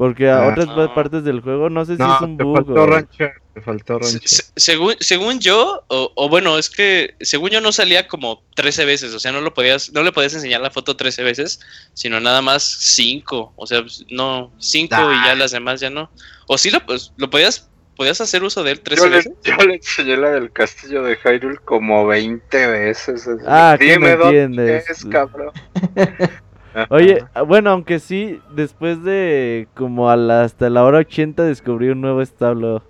Porque 0.00 0.30
a 0.30 0.44
Ah. 0.44 0.48
otras 0.48 0.66
Ah. 0.70 0.94
partes 0.94 1.24
del 1.24 1.42
juego, 1.42 1.68
no 1.68 1.84
sé 1.84 1.92
si 1.96 1.98
No, 2.02 2.14
es 2.16 2.20
un 2.22 2.38
bug 2.38 2.56
faltó 2.56 2.72
o- 2.72 2.86
rancho. 2.86 3.26
Te 3.52 3.60
faltó 3.60 3.98
Se- 4.02 4.12
rancho. 4.14 4.28
se- 4.28 4.44
según, 4.56 4.94
según 4.98 5.40
yo, 5.40 5.84
o, 5.88 6.10
o 6.14 6.28
bueno, 6.30 6.56
es 6.56 6.70
que 6.70 7.16
según 7.20 7.50
yo 7.50 7.60
no 7.60 7.70
salía 7.70 8.08
como 8.08 8.42
13 8.56 8.86
veces, 8.86 9.12
o 9.12 9.18
sea, 9.20 9.30
no 9.30 9.42
lo 9.42 9.52
podías, 9.52 9.92
no 9.92 10.02
le 10.02 10.10
podías 10.10 10.32
enseñar 10.32 10.62
la 10.62 10.70
foto 10.70 10.96
13 10.96 11.22
veces, 11.22 11.60
sino 11.92 12.18
nada 12.18 12.40
más 12.40 12.62
5, 12.62 13.52
o 13.56 13.66
sea, 13.66 13.82
pues, 13.82 14.06
no, 14.08 14.50
5 14.58 14.96
y 15.12 15.26
ya 15.26 15.34
las 15.34 15.50
demás 15.50 15.80
ya 15.82 15.90
no. 15.90 16.10
O 16.46 16.56
sí 16.56 16.70
lo, 16.70 16.80
pues, 16.86 17.12
lo 17.18 17.28
podías, 17.28 17.68
podías 17.94 18.22
hacer 18.22 18.42
uso 18.42 18.64
de 18.64 18.70
él 18.70 18.80
13 18.80 19.02
Yo 19.02 19.10
le, 19.10 19.16
veces. 19.16 19.32
yo 19.44 19.56
le 19.66 19.74
enseñé 19.74 20.16
la 20.16 20.30
del 20.30 20.50
castillo 20.50 21.02
de 21.02 21.18
Hyrule 21.22 21.58
como 21.58 22.06
20 22.06 22.66
veces. 22.68 23.28
así, 23.28 23.44
Ah, 23.46 23.76
¿qué 23.78 23.98
no 23.98 24.06
Dime 24.06 24.16
dónde 24.16 24.42
entiendes? 24.44 24.88
es, 24.88 25.04
cabrón. 25.04 25.50
Oye, 26.88 27.24
ah, 27.34 27.42
bueno, 27.42 27.70
aunque 27.70 27.98
sí, 27.98 28.40
después 28.54 29.02
de 29.02 29.68
como 29.74 30.08
a 30.10 30.16
la, 30.16 30.42
hasta 30.44 30.70
la 30.70 30.84
hora 30.84 30.98
80 30.98 31.42
descubrí 31.44 31.88
un 31.88 32.00
nuevo 32.00 32.22
establo. 32.22 32.82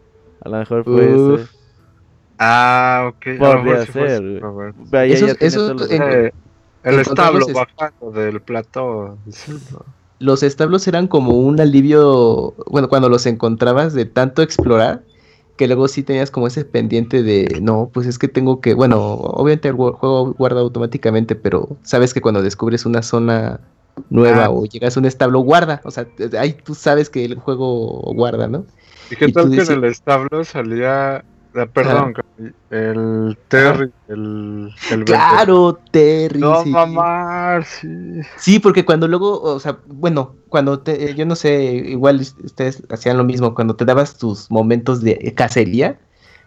A 0.43 0.49
lo 0.49 0.59
mejor 0.59 0.85
fue 0.85 1.15
Uf. 1.15 1.41
ese. 1.41 1.51
Ah, 2.39 3.11
ok. 3.11 3.39
Podría 3.39 3.87
ser, 3.87 4.23
eso, 4.39 4.51
güey. 4.51 4.73
los- 5.75 5.91
en- 5.91 6.03
Eh, 6.03 6.33
el 6.85 7.01
establo 7.01 7.47
es- 7.47 7.53
bajando 7.53 8.11
del 8.13 8.41
plató. 8.41 9.19
Los 10.19 10.43
establos 10.43 10.87
eran 10.89 11.07
como 11.07 11.33
un 11.33 11.61
alivio, 11.61 12.55
bueno, 12.67 12.89
cuando 12.89 13.09
los 13.09 13.25
encontrabas 13.27 13.95
de 13.95 14.05
tanto 14.05 14.43
explorar, 14.43 15.03
que 15.61 15.67
luego 15.67 15.89
sí 15.89 16.03
tenías 16.03 16.31
como 16.31 16.47
ese 16.47 16.65
pendiente 16.65 17.23
de, 17.23 17.59
no, 17.61 17.91
pues 17.93 18.07
es 18.07 18.19
que 18.19 18.29
tengo 18.29 18.63
que, 18.63 18.73
bueno, 18.73 18.97
obviamente 19.13 19.69
el 19.69 19.75
juego 19.75 20.33
guarda 20.33 20.61
automáticamente, 20.63 21.35
pero 21.35 21.77
sabes 21.83 22.15
que 22.15 22.23
cuando 22.23 22.41
descubres 22.41 22.87
una 22.87 23.03
zona 23.03 23.61
nueva 24.09 24.47
Ah. 24.47 24.51
o 24.51 24.65
llegas 24.65 24.97
a 24.97 25.01
un 25.01 25.05
establo, 25.05 25.41
guarda, 25.41 25.83
o 25.85 25.91
sea, 25.91 26.07
ahí 26.39 26.55
tú 26.55 26.75
sabes 26.75 27.11
que 27.11 27.27
el 27.27 27.35
juego 27.35 28.01
guarda, 28.15 28.49
¿no? 28.49 28.65
¿Y 29.11 29.17
qué 29.17 29.27
Y 29.27 29.33
tal 29.35 29.51
que 29.51 29.57
dices- 29.57 29.69
en 29.69 29.85
el 29.85 29.91
establo 29.91 30.45
salía, 30.45 31.17
ah, 31.55 31.67
perdón, 31.75 32.15
el 32.71 33.39
Terry, 33.49 33.93
el, 34.09 34.71
el 34.91 35.05
Claro, 35.05 35.75
Terry. 35.91 36.41
No, 36.41 36.63
sí. 36.63 36.71
mamá, 36.71 37.63
sí. 37.65 38.21
Sí, 38.37 38.59
porque 38.59 38.85
cuando 38.85 39.09
luego, 39.09 39.41
o 39.43 39.61
sea, 39.61 39.79
bueno, 39.87 40.37
cuando 40.49 40.81
te, 40.81 41.15
yo 41.15 41.27
no 41.27 41.37
sé, 41.37 41.63
igual 41.75 42.21
us- 42.21 42.37
ustedes 42.43 42.83
hacían 42.91 43.17
lo 43.19 43.25
mismo, 43.25 43.55
cuando 43.55 43.77
te 43.77 43.85
dabas 43.85 44.17
tus 44.19 44.51
momentos 44.51 45.01
de 45.03 45.35
cacería, 45.37 46.01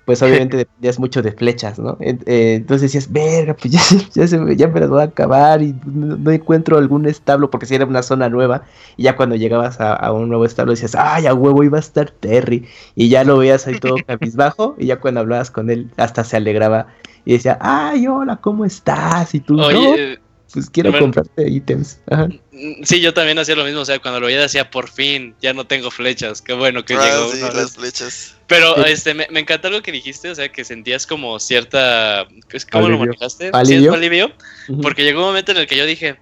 pues 0.06 0.22
obviamente 0.22 0.58
dependías 0.58 1.00
mucho 1.00 1.22
de 1.22 1.32
flechas, 1.32 1.80
¿no? 1.80 1.98
Eh, 2.02 2.56
entonces 2.56 2.92
decías, 2.92 3.12
verga, 3.12 3.56
pues 3.56 3.72
ya, 3.74 3.80
se- 3.80 4.08
ya, 4.14 4.28
se 4.28 4.38
me- 4.40 4.56
ya 4.56 4.68
me 4.68 4.80
las 4.82 4.90
voy 4.90 5.02
a 5.02 5.06
acabar 5.06 5.62
y 5.62 5.74
no, 5.86 6.18
no 6.18 6.32
encuentro 6.32 6.78
algún 6.78 7.06
establo 7.08 7.50
porque 7.50 7.66
si 7.66 7.76
era 7.76 7.86
una 7.86 8.04
zona 8.04 8.30
nueva 8.30 8.64
y 8.98 9.04
ya 9.04 9.16
cuando 9.16 9.36
llegabas 9.36 9.80
a, 9.80 9.94
a 9.94 10.12
un 10.12 10.28
nuevo 10.30 10.46
establo 10.46 10.72
decías, 10.74 10.96
ay, 10.96 11.26
a 11.28 11.34
huevo 11.34 11.64
iba 11.64 11.78
a 11.78 11.82
estar 11.82 12.12
Terry 12.12 12.68
y 12.96 13.10
ya 13.10 13.24
lo 13.24 13.38
veías 13.38 13.66
ahí 13.68 13.76
todo 13.76 14.04
cabizbajo 14.06 14.76
y 14.78 14.88
ya 14.88 15.00
cuando 15.00 15.22
hablabas 15.22 15.52
con 15.52 15.70
él 15.70 15.90
hasta 15.98 16.24
se 16.24 16.38
alegraba 16.38 16.88
y 17.26 17.34
decía, 17.34 17.58
ay, 17.62 18.06
hola, 18.08 18.38
¿cómo 18.42 18.66
estás? 18.66 19.34
Y 19.34 19.40
tú, 19.40 19.62
Oye, 19.62 20.20
pues 20.54 20.70
quiero 20.70 20.92
bueno. 20.92 21.06
comprarte 21.06 21.50
ítems. 21.50 22.00
Ajá. 22.12 22.28
mm, 22.52 22.84
sí, 22.84 23.02
yo 23.02 23.14
también 23.14 23.40
hacía 23.40 23.56
lo 23.56 23.66
mismo, 23.66 23.82
o 23.82 23.86
sea, 23.86 24.00
cuando 24.00 24.20
lo 24.20 24.28
veía 24.28 24.40
decía, 24.42 24.70
por 24.70 24.88
fin, 24.90 25.36
ya 25.42 25.54
no 25.54 25.66
tengo 25.66 25.90
flechas, 25.92 26.42
qué 26.42 26.54
bueno 26.54 26.86
que 26.86 26.94
Ah, 26.94 27.04
llegó. 27.06 27.32
sí, 27.32 27.38
una 27.40 27.48
las 27.48 27.56
vez". 27.56 27.74
flechas. 27.76 28.36
Pero 28.48 28.76
Sí. 28.76 28.82
este, 28.88 29.14
me, 29.14 29.28
me 29.32 29.40
encanta 29.40 29.68
algo 29.70 29.82
que 29.82 29.92
dijiste, 29.92 30.30
o 30.30 30.36
sea, 30.36 30.52
que 30.52 30.64
sentías 30.64 31.08
como 31.08 31.40
cierta... 31.40 32.28
¿Cómo 32.72 32.90
lo 32.90 33.00
manejaste? 33.00 33.50
¿Alivio? 33.54 33.80
¿Cierto 33.82 33.98
alivio? 33.98 34.32
Porque 34.82 35.04
llegó 35.04 35.22
un 35.22 35.28
momento 35.28 35.52
en 35.52 35.58
el 35.58 35.68
que 35.68 35.76
yo 35.78 35.86
dije, 35.86 36.20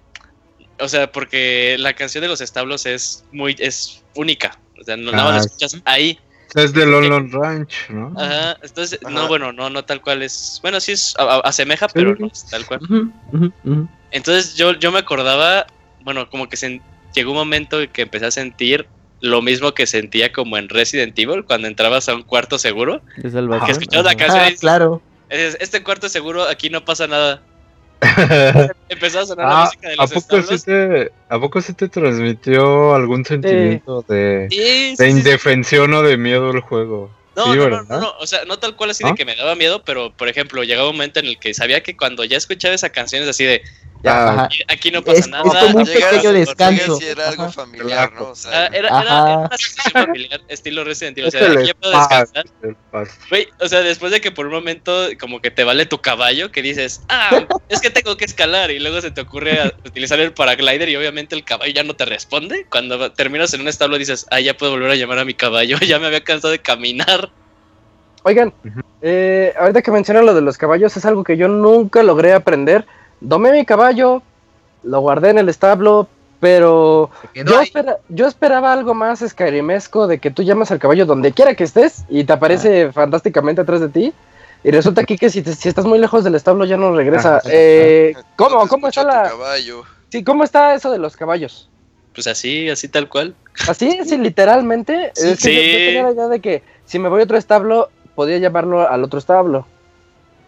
o 0.80 0.88
sea, 0.88 1.12
porque 1.12 1.76
la 1.80 1.94
canción 1.94 2.22
de 2.22 2.28
los 2.30 2.40
establos 2.42 2.86
es 2.86 3.26
muy, 3.32 3.56
es 3.60 4.02
única. 4.16 4.58
O 4.80 4.84
sea, 4.84 4.96
no, 4.98 5.12
nada 5.12 5.26
más 5.26 5.34
la 5.34 5.42
Ah, 5.42 5.46
escuchas 5.46 5.78
ahí. 5.86 6.18
Es 6.56 6.74
de 6.74 6.86
London 6.86 7.32
Ranch, 7.32 7.90
¿no? 7.90 8.14
Ajá. 8.18 8.58
Entonces, 8.62 9.00
no, 9.10 9.28
bueno, 9.28 9.52
no, 9.54 9.70
no 9.70 9.86
tal 9.86 10.02
cual 10.02 10.22
es. 10.22 10.60
Bueno, 10.62 10.80
sí 10.82 10.92
es, 10.94 11.14
a- 11.18 11.24
a- 11.24 11.40
asemeja, 11.42 11.88
pero 11.88 12.16
no 12.18 12.28
es 12.28 12.46
tal 12.50 12.66
cual. 12.66 12.82
Ujú, 12.84 13.54
ujú. 13.64 13.88
Entonces 14.12 14.56
yo, 14.56 14.74
yo 14.74 14.92
me 14.92 15.00
acordaba, 15.00 15.66
bueno, 16.02 16.30
como 16.30 16.48
que 16.50 16.58
sen- 16.58 16.82
llegó 17.14 17.32
un 17.32 17.38
momento 17.38 17.82
en 17.82 17.90
que 17.90 18.04
empecé 18.04 18.26
a 18.26 18.32
sentir 18.32 18.88
lo 19.20 19.42
mismo 19.42 19.74
que 19.74 19.86
sentía 19.88 20.32
como 20.32 20.58
en 20.58 20.68
Resident 20.70 21.18
Evil 21.18 21.44
cuando 21.46 21.68
entrabas 21.68 22.10
a 22.10 22.16
un 22.16 22.24
cuarto 22.24 22.58
seguro. 22.58 23.02
de 23.18 23.30
salvación. 23.30 23.66
Que 23.66 23.72
escuchabas 23.74 24.06
la 24.06 24.16
canción 24.16 24.44
Ah, 24.46 24.50
y- 24.52 24.58
claro. 24.58 25.02
Es- 25.30 25.58
Este 25.62 25.82
cuarto 25.84 26.10
seguro, 26.10 26.44
aquí 26.44 26.70
no 26.70 26.84
pasa 26.84 27.08
nada. 27.08 27.42
Empezó 28.90 29.20
a 29.20 29.26
sonar 29.26 29.48
la 29.48 29.62
Ah, 29.62 29.66
música 29.66 29.88
de 29.90 29.94
¿a 29.94 29.98
los 30.02 30.12
poco, 30.12 30.42
sí 30.42 30.60
te, 30.66 31.12
¿A 31.30 31.40
poco 31.40 31.62
sí 31.62 31.74
te 31.74 31.88
transmitió 31.88 32.96
algún 32.96 33.24
sentimiento 33.24 34.04
de, 34.08 34.48
Sí, 34.50 34.58
sí, 34.58 34.96
de 34.98 35.06
sí, 35.06 35.12
sí. 35.12 35.18
indefensión 35.18 35.94
o 35.94 36.02
de 36.02 36.18
miedo 36.18 36.52
el 36.52 36.62
juego? 36.62 37.12
No, 37.36 37.46
sí, 37.54 37.58
no, 37.60 37.70
no, 37.70 37.84
no, 38.02 38.14
o 38.20 38.28
sea, 38.28 38.44
no 38.46 38.58
tal 38.60 38.76
cual 38.76 38.90
así 38.90 39.06
de 39.06 39.14
que 39.16 39.24
me 39.24 39.36
daba 39.36 39.56
miedo, 39.56 39.84
pero 39.86 40.12
por 40.18 40.28
ejemplo, 40.28 40.64
llegaba 40.64 40.90
un 40.90 40.96
momento 40.96 41.20
en 41.22 41.28
el 41.28 41.40
que 41.40 41.54
sabía 41.54 41.82
que 41.82 41.96
cuando 41.96 42.26
ya 42.26 42.36
escuchaba 42.38 42.76
esa 42.76 42.90
canción 42.90 43.24
es 43.24 43.30
así 43.30 43.46
de, 43.46 43.62
Ya, 44.04 44.12
Ah, 44.26 44.32
ajá. 44.34 44.44
"Aquí- 44.46 44.64
aquí 44.68 44.92
no 44.92 45.04
pasa 45.04 45.20
Es- 45.20 45.28
nada. 45.28 45.44
es 45.46 45.66
como 45.66 45.78
un 45.80 45.86
llegas- 45.86 46.10
pequeño 46.12 46.34
descanso. 46.34 46.96
Si 46.98 47.06
era 47.08 47.30
algo 47.30 47.44
Ajá. 47.44 47.52
familiar, 47.52 48.12
¿no? 48.14 48.30
O 48.30 48.36
sea, 48.36 48.66
era, 48.68 48.88
era, 48.90 49.02
era 49.02 49.38
una 49.38 49.58
sensación 49.58 50.06
familiar, 50.06 50.42
estilo 50.48 50.84
Resident 50.84 51.18
Evil, 51.20 51.28
o 51.28 51.32
sea, 51.32 51.52
aquí 51.52 51.68
ya 51.68 51.74
puedo 51.76 51.98
descansar. 52.00 52.46
Güey, 53.30 53.48
o 53.60 53.68
sea, 53.68 53.82
después 53.82 54.12
de 54.12 54.22
que 54.22 54.32
por 54.32 54.48
un 54.48 54.54
momento 54.54 54.92
como 55.20 55.40
que 55.40 55.52
te 55.52 55.64
vale 55.64 55.86
tu 55.86 56.00
caballo, 56.00 56.52
que 56.52 56.62
dices, 56.62 57.02
ah, 57.10 57.46
es 57.70 57.80
que 57.82 57.90
tengo 57.92 58.18
que 58.18 58.26
escalar, 58.26 58.72
y 58.72 58.80
luego 58.80 59.02
se 59.02 59.12
te 59.12 59.22
ocurre 59.22 59.74
utilizar 59.86 60.20
el 60.20 60.34
paraglider 60.34 60.90
y 60.90 60.96
obviamente 60.96 61.36
el 61.36 61.44
caballo 61.44 61.72
ya 61.72 61.84
no 61.84 61.96
te 61.96 62.06
responde. 62.06 62.66
Cuando 62.70 63.12
terminas 63.12 63.54
en 63.54 63.62
un 63.62 63.68
establo 63.68 63.98
dices, 63.98 64.26
ah, 64.32 64.40
ya 64.40 64.58
puedo 64.58 64.72
volver 64.72 64.92
a 64.92 64.96
llamar 64.96 65.20
a 65.20 65.26
mi 65.26 65.34
caballo, 65.36 65.78
ya 65.96 66.00
me 66.00 66.08
había 66.08 66.24
cansado 66.24 66.52
de 66.52 66.60
caminar. 66.60 67.30
Oigan, 68.24 68.54
eh, 69.02 69.54
ahorita 69.60 69.82
que 69.82 69.92
mencionan 69.92 70.26
lo 70.28 70.34
de 70.36 70.42
los 70.42 70.58
caballos, 70.58 70.96
es 70.96 71.06
algo 71.06 71.24
que 71.24 71.38
yo 71.38 71.48
nunca 71.48 72.04
logré 72.04 72.34
aprender. 72.34 72.86
Domé 73.22 73.52
mi 73.52 73.66
caballo, 73.66 74.22
lo 74.84 75.00
guardé 75.00 75.30
en 75.30 75.38
el 75.38 75.48
establo, 75.50 76.08
pero 76.40 77.10
yo, 77.36 77.62
espera- 77.62 77.98
yo 78.10 78.28
esperaba 78.28 78.74
algo 78.74 78.94
más 78.94 79.20
skyrimesco 79.26 80.08
de 80.08 80.18
que 80.20 80.32
tú 80.32 80.42
llamas 80.44 80.72
al 80.72 80.80
caballo 80.80 81.06
donde 81.06 81.32
quiera 81.32 81.54
que 81.56 81.64
estés 81.64 82.04
y 82.10 82.24
te 82.24 82.34
aparece 82.34 82.86
Ah. 82.86 82.92
fantásticamente 82.92 83.62
atrás 83.62 83.80
de 83.80 83.90
ti. 83.90 84.14
Y 84.64 84.72
resulta 84.72 85.02
aquí 85.02 85.18
que 85.18 85.30
si, 85.30 85.42
te- 85.42 85.54
si 85.56 85.70
estás 85.70 85.86
muy 85.86 85.98
lejos 86.00 86.24
del 86.24 86.36
establo 86.36 86.66
ya 86.66 86.78
no 86.78 86.96
regresa. 86.96 87.38
Ajá. 87.38 87.48
Eh, 87.52 88.14
¿Cómo? 88.36 88.68
¿Cómo 88.68 88.88
está 88.88 89.04
la...? 89.04 89.24
caballo. 89.30 89.84
Sí, 90.10 90.24
¿cómo 90.24 90.44
está 90.44 90.74
eso 90.76 90.92
de 90.92 90.98
los 91.00 91.16
caballos? 91.16 91.70
Pues 92.14 92.28
así, 92.28 92.70
así 92.70 92.88
tal 92.88 93.08
cual. 93.08 93.34
Así, 93.68 94.00
sí, 94.06 94.18
literalmente. 94.18 95.12
Sí. 95.16 95.30
es 95.30 95.40
que 95.40 95.54
yo- 95.56 95.88
tenía 95.88 96.04
la 96.04 96.12
idea 96.12 96.28
de 96.28 96.40
que 96.42 96.64
si 96.86 97.00
me 97.00 97.08
voy 97.10 97.22
a 97.22 97.24
otro 97.24 97.38
establo, 97.38 97.90
podía 98.16 98.38
llamarlo 98.40 98.88
al 98.88 99.04
otro 99.04 99.18
establo. 99.20 99.66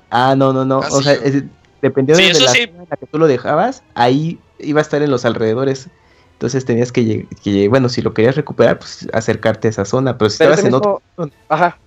Ah, 0.09 0.35
no, 0.35 0.51
no, 0.53 0.65
no. 0.65 0.81
Ah, 0.83 0.87
o 0.91 0.97
sí, 0.97 1.03
sea, 1.05 1.13
es- 1.13 1.43
dependiendo 1.83 2.23
Sí, 2.23 2.33
de 2.33 2.39
la 2.45 2.51
sí. 2.51 2.65
zona 2.65 2.83
en 2.83 2.87
la 2.89 2.97
que 2.97 3.05
tú 3.05 3.19
lo 3.19 3.27
dejabas, 3.27 3.83
ahí 3.93 4.39
iba 4.57 4.79
a 4.79 4.81
estar 4.81 5.03
en 5.03 5.11
los 5.11 5.25
alrededores. 5.25 5.89
Entonces 6.33 6.65
tenías 6.65 6.91
que, 6.91 7.27
que, 7.43 7.67
bueno, 7.67 7.89
si 7.89 8.01
lo 8.01 8.13
querías 8.13 8.35
recuperar, 8.35 8.79
pues 8.79 9.07
acercarte 9.13 9.67
a 9.67 9.71
esa 9.71 9.85
zona. 9.85 10.17
Pero 10.17 10.29
si 10.31 10.39
Pero 10.39 10.51
estabas 10.53 10.59
en 10.65 10.71
mismo- 10.73 10.77
otro 10.95 11.01
punto, 11.15 11.35
Ajá. 11.47 11.77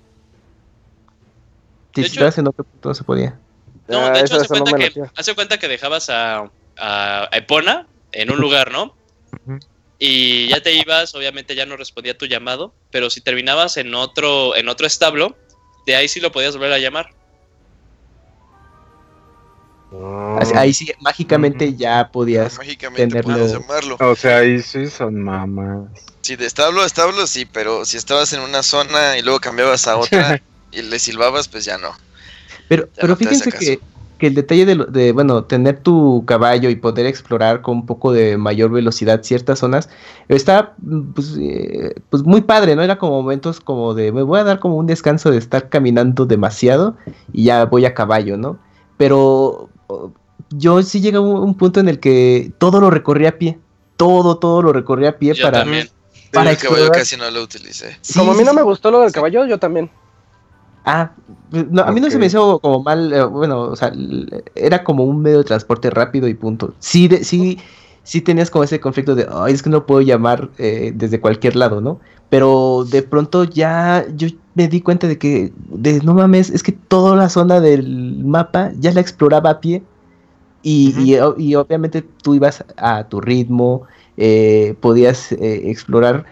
si 1.95 2.01
De 2.03 2.07
hecho- 2.07 2.15
estabas 2.15 2.39
en 2.39 2.47
otro 2.47 2.65
punto 2.65 2.89
no 2.91 2.95
se 2.95 3.05
podía. 3.05 3.39
No, 3.89 3.99
Ah, 3.99 4.11
de 4.11 4.19
eso- 4.21 4.25
hecho, 4.27 4.35
hace 4.37 4.45
eso 4.45 4.65
cuenta, 4.65 4.79
que, 4.79 5.03
hace 5.17 5.35
cuenta 5.35 5.59
que 5.59 5.69
dejabas 5.69 6.11
a, 6.11 6.51
a 6.79 7.29
Epona 7.33 7.87
en 8.13 8.31
un 8.31 8.39
lugar, 8.39 8.71
¿no? 8.73 8.95
Y 9.99 10.49
ya 10.49 10.61
te 10.63 10.75
ibas, 10.75 11.15
obviamente 11.15 11.55
ya 11.55 11.65
no 11.65 11.77
respondía 11.77 12.19
tu 12.19 12.27
llamado, 12.27 12.75
pero 12.91 13.09
si 13.11 13.21
terminabas 13.23 13.77
en 13.79 13.95
otro, 13.95 14.55
en 14.57 14.69
otro 14.69 14.87
establo, 14.87 15.37
de 15.87 15.97
ahí 15.97 16.09
sí 16.09 16.21
lo 16.21 16.33
podías 16.33 16.55
volver 16.55 16.73
a 16.73 16.79
llamar. 16.79 17.11
Ahí 20.55 20.73
sí, 20.75 20.91
mágicamente 21.01 21.75
ya 21.75 22.11
podías. 22.13 22.59
Mágicamente 22.59 23.07
tenerlo- 23.09 23.35
puedes 23.35 23.53
llamarlo. 23.53 23.97
O 24.01 24.15
sea, 24.15 24.39
ahí 24.39 24.61
sí 24.61 24.87
son 24.89 25.23
mamás. 25.23 25.89
Sí, 26.23 26.37
de 26.37 26.47
establo 26.47 26.83
a 26.83 26.87
establo 26.87 27.27
sí, 27.27 27.45
pero 27.47 27.85
si 27.85 27.97
estabas 27.97 28.33
en 28.33 28.41
una 28.41 28.63
zona 28.63 29.17
y 29.17 29.23
luego 29.23 29.39
cambiabas 29.39 29.87
a 29.87 29.97
otra 29.97 30.43
y 30.73 30.83
le 30.83 30.99
silbabas, 30.99 31.49
pues 31.49 31.65
ya 31.65 31.79
no. 31.79 31.93
Pero, 32.69 32.87
Ya 32.87 32.93
pero 32.97 33.09
no 33.09 33.17
fíjense 33.17 33.51
que, 33.53 33.81
que 34.19 34.27
el 34.27 34.35
detalle 34.35 34.67
de, 34.67 34.75
lo- 34.75 34.87
de, 34.87 35.13
bueno, 35.13 35.45
tener 35.45 35.81
tu 35.83 36.25
caballo 36.27 36.69
y 36.69 36.77
poder 36.77 37.07
explorar 37.07 37.63
con 37.63 37.77
un 37.79 37.87
poco 37.87 38.13
de 38.13 38.37
mayor 38.37 38.71
velocidad 38.73 39.23
ciertas 39.23 39.61
zonas, 39.61 39.89
está 40.29 40.75
pues, 41.15 41.37
eh, 41.41 41.95
pues 42.11 42.25
muy 42.25 42.41
padre, 42.41 42.75
¿no? 42.77 42.83
Era 42.83 42.99
como 42.99 43.13
momentos 43.23 43.61
como 43.61 43.95
de, 43.95 44.11
me 44.13 44.23
voy 44.23 44.41
a 44.41 44.45
dar 44.45 44.59
como 44.59 44.77
un 44.77 44.87
descanso 44.87 45.31
de 45.31 45.39
estar 45.39 45.69
caminando 45.69 46.27
demasiado 46.27 46.97
y 47.33 47.45
ya 47.45 47.67
voy 47.67 47.85
a 47.85 47.95
caballo, 47.95 48.37
¿no? 48.37 48.59
Pero 48.97 49.71
yo 50.51 50.83
sí 50.83 51.01
llegué 51.01 51.17
a 51.17 51.21
un, 51.21 51.37
un 51.37 51.55
punto 51.57 51.81
en 51.81 51.89
el 51.89 52.01
que 52.01 52.53
todo 52.59 52.81
lo 52.81 52.91
recorrí 52.91 53.27
a 53.27 53.39
pie, 53.39 53.59
todo, 53.97 54.39
todo 54.39 54.63
lo 54.63 54.73
recorrí 54.73 55.07
a 55.07 55.19
pie 55.19 55.35
Yo 55.35 55.45
para... 55.45 55.61
también. 55.61 55.89
Para 56.33 56.51
el 56.51 56.59
caballo 56.59 56.91
casi 56.91 57.17
no 57.17 57.31
lo 57.31 57.43
utilicé. 57.43 57.97
Sí, 58.03 58.19
Como 58.19 58.33
a 58.33 58.35
mí 58.35 58.45
no 58.45 58.53
me 58.53 58.63
gustó 58.63 58.91
lo 58.91 59.01
del 59.01 59.13
caballo, 59.13 59.47
yo 59.47 59.59
también. 59.59 59.91
Ah, 60.85 61.11
no, 61.51 61.83
a 61.83 61.91
mí 61.93 62.01
no 62.01 62.11
se 62.11 62.19
me 62.19 62.27
hizo 62.27 62.59
como 62.61 62.83
mal, 62.83 63.13
eh, 63.13 63.25
bueno, 63.25 63.63
o 63.63 63.77
sea, 63.77 63.93
era 64.55 64.85
como 64.85 65.05
un 65.05 65.21
medio 65.23 65.39
de 65.39 65.45
transporte 65.45 65.89
rápido 65.91 66.29
y 66.29 66.35
punto. 66.35 66.75
Sí, 66.79 67.09
de- 67.09 67.25
sí, 67.25 67.59
sí 68.05 68.21
tenías 68.21 68.51
como 68.51 68.65
ese 68.65 68.79
conflicto 68.81 69.15
de, 69.15 69.27
ay, 69.33 69.55
es 69.55 69.63
que 69.63 69.71
no 69.71 69.87
puedo 69.87 70.01
llamar 70.01 70.51
eh, 70.59 70.93
desde 70.95 71.21
cualquier 71.21 71.57
lado, 71.57 71.81
¿no? 71.81 72.01
Pero 72.29 72.85
de 72.91 73.03
pronto 73.03 73.45
ya 73.45 74.05
yo 74.17 74.29
me 74.55 74.69
di 74.69 74.81
cuenta 74.81 75.07
de 75.07 75.19
que, 75.19 75.53
de 75.69 76.01
no 76.01 76.15
mames, 76.15 76.51
es 76.51 76.63
que 76.63 76.73
toda 76.73 77.15
la 77.15 77.29
zona 77.29 77.61
del 77.61 78.25
mapa 78.25 78.73
ya 78.79 78.93
la 78.93 79.01
exploraba 79.01 79.51
a 79.51 79.61
pie 79.61 79.83
y, 80.63 81.17
y, 81.37 81.55
obviamente 81.55 82.03
tú 82.03 82.35
ibas 82.35 82.65
a 82.77 83.05
tu 83.05 83.21
ritmo, 83.21 83.83
eh, 84.17 84.75
podías 84.81 85.31
eh, 85.31 85.71
explorar 85.71 86.25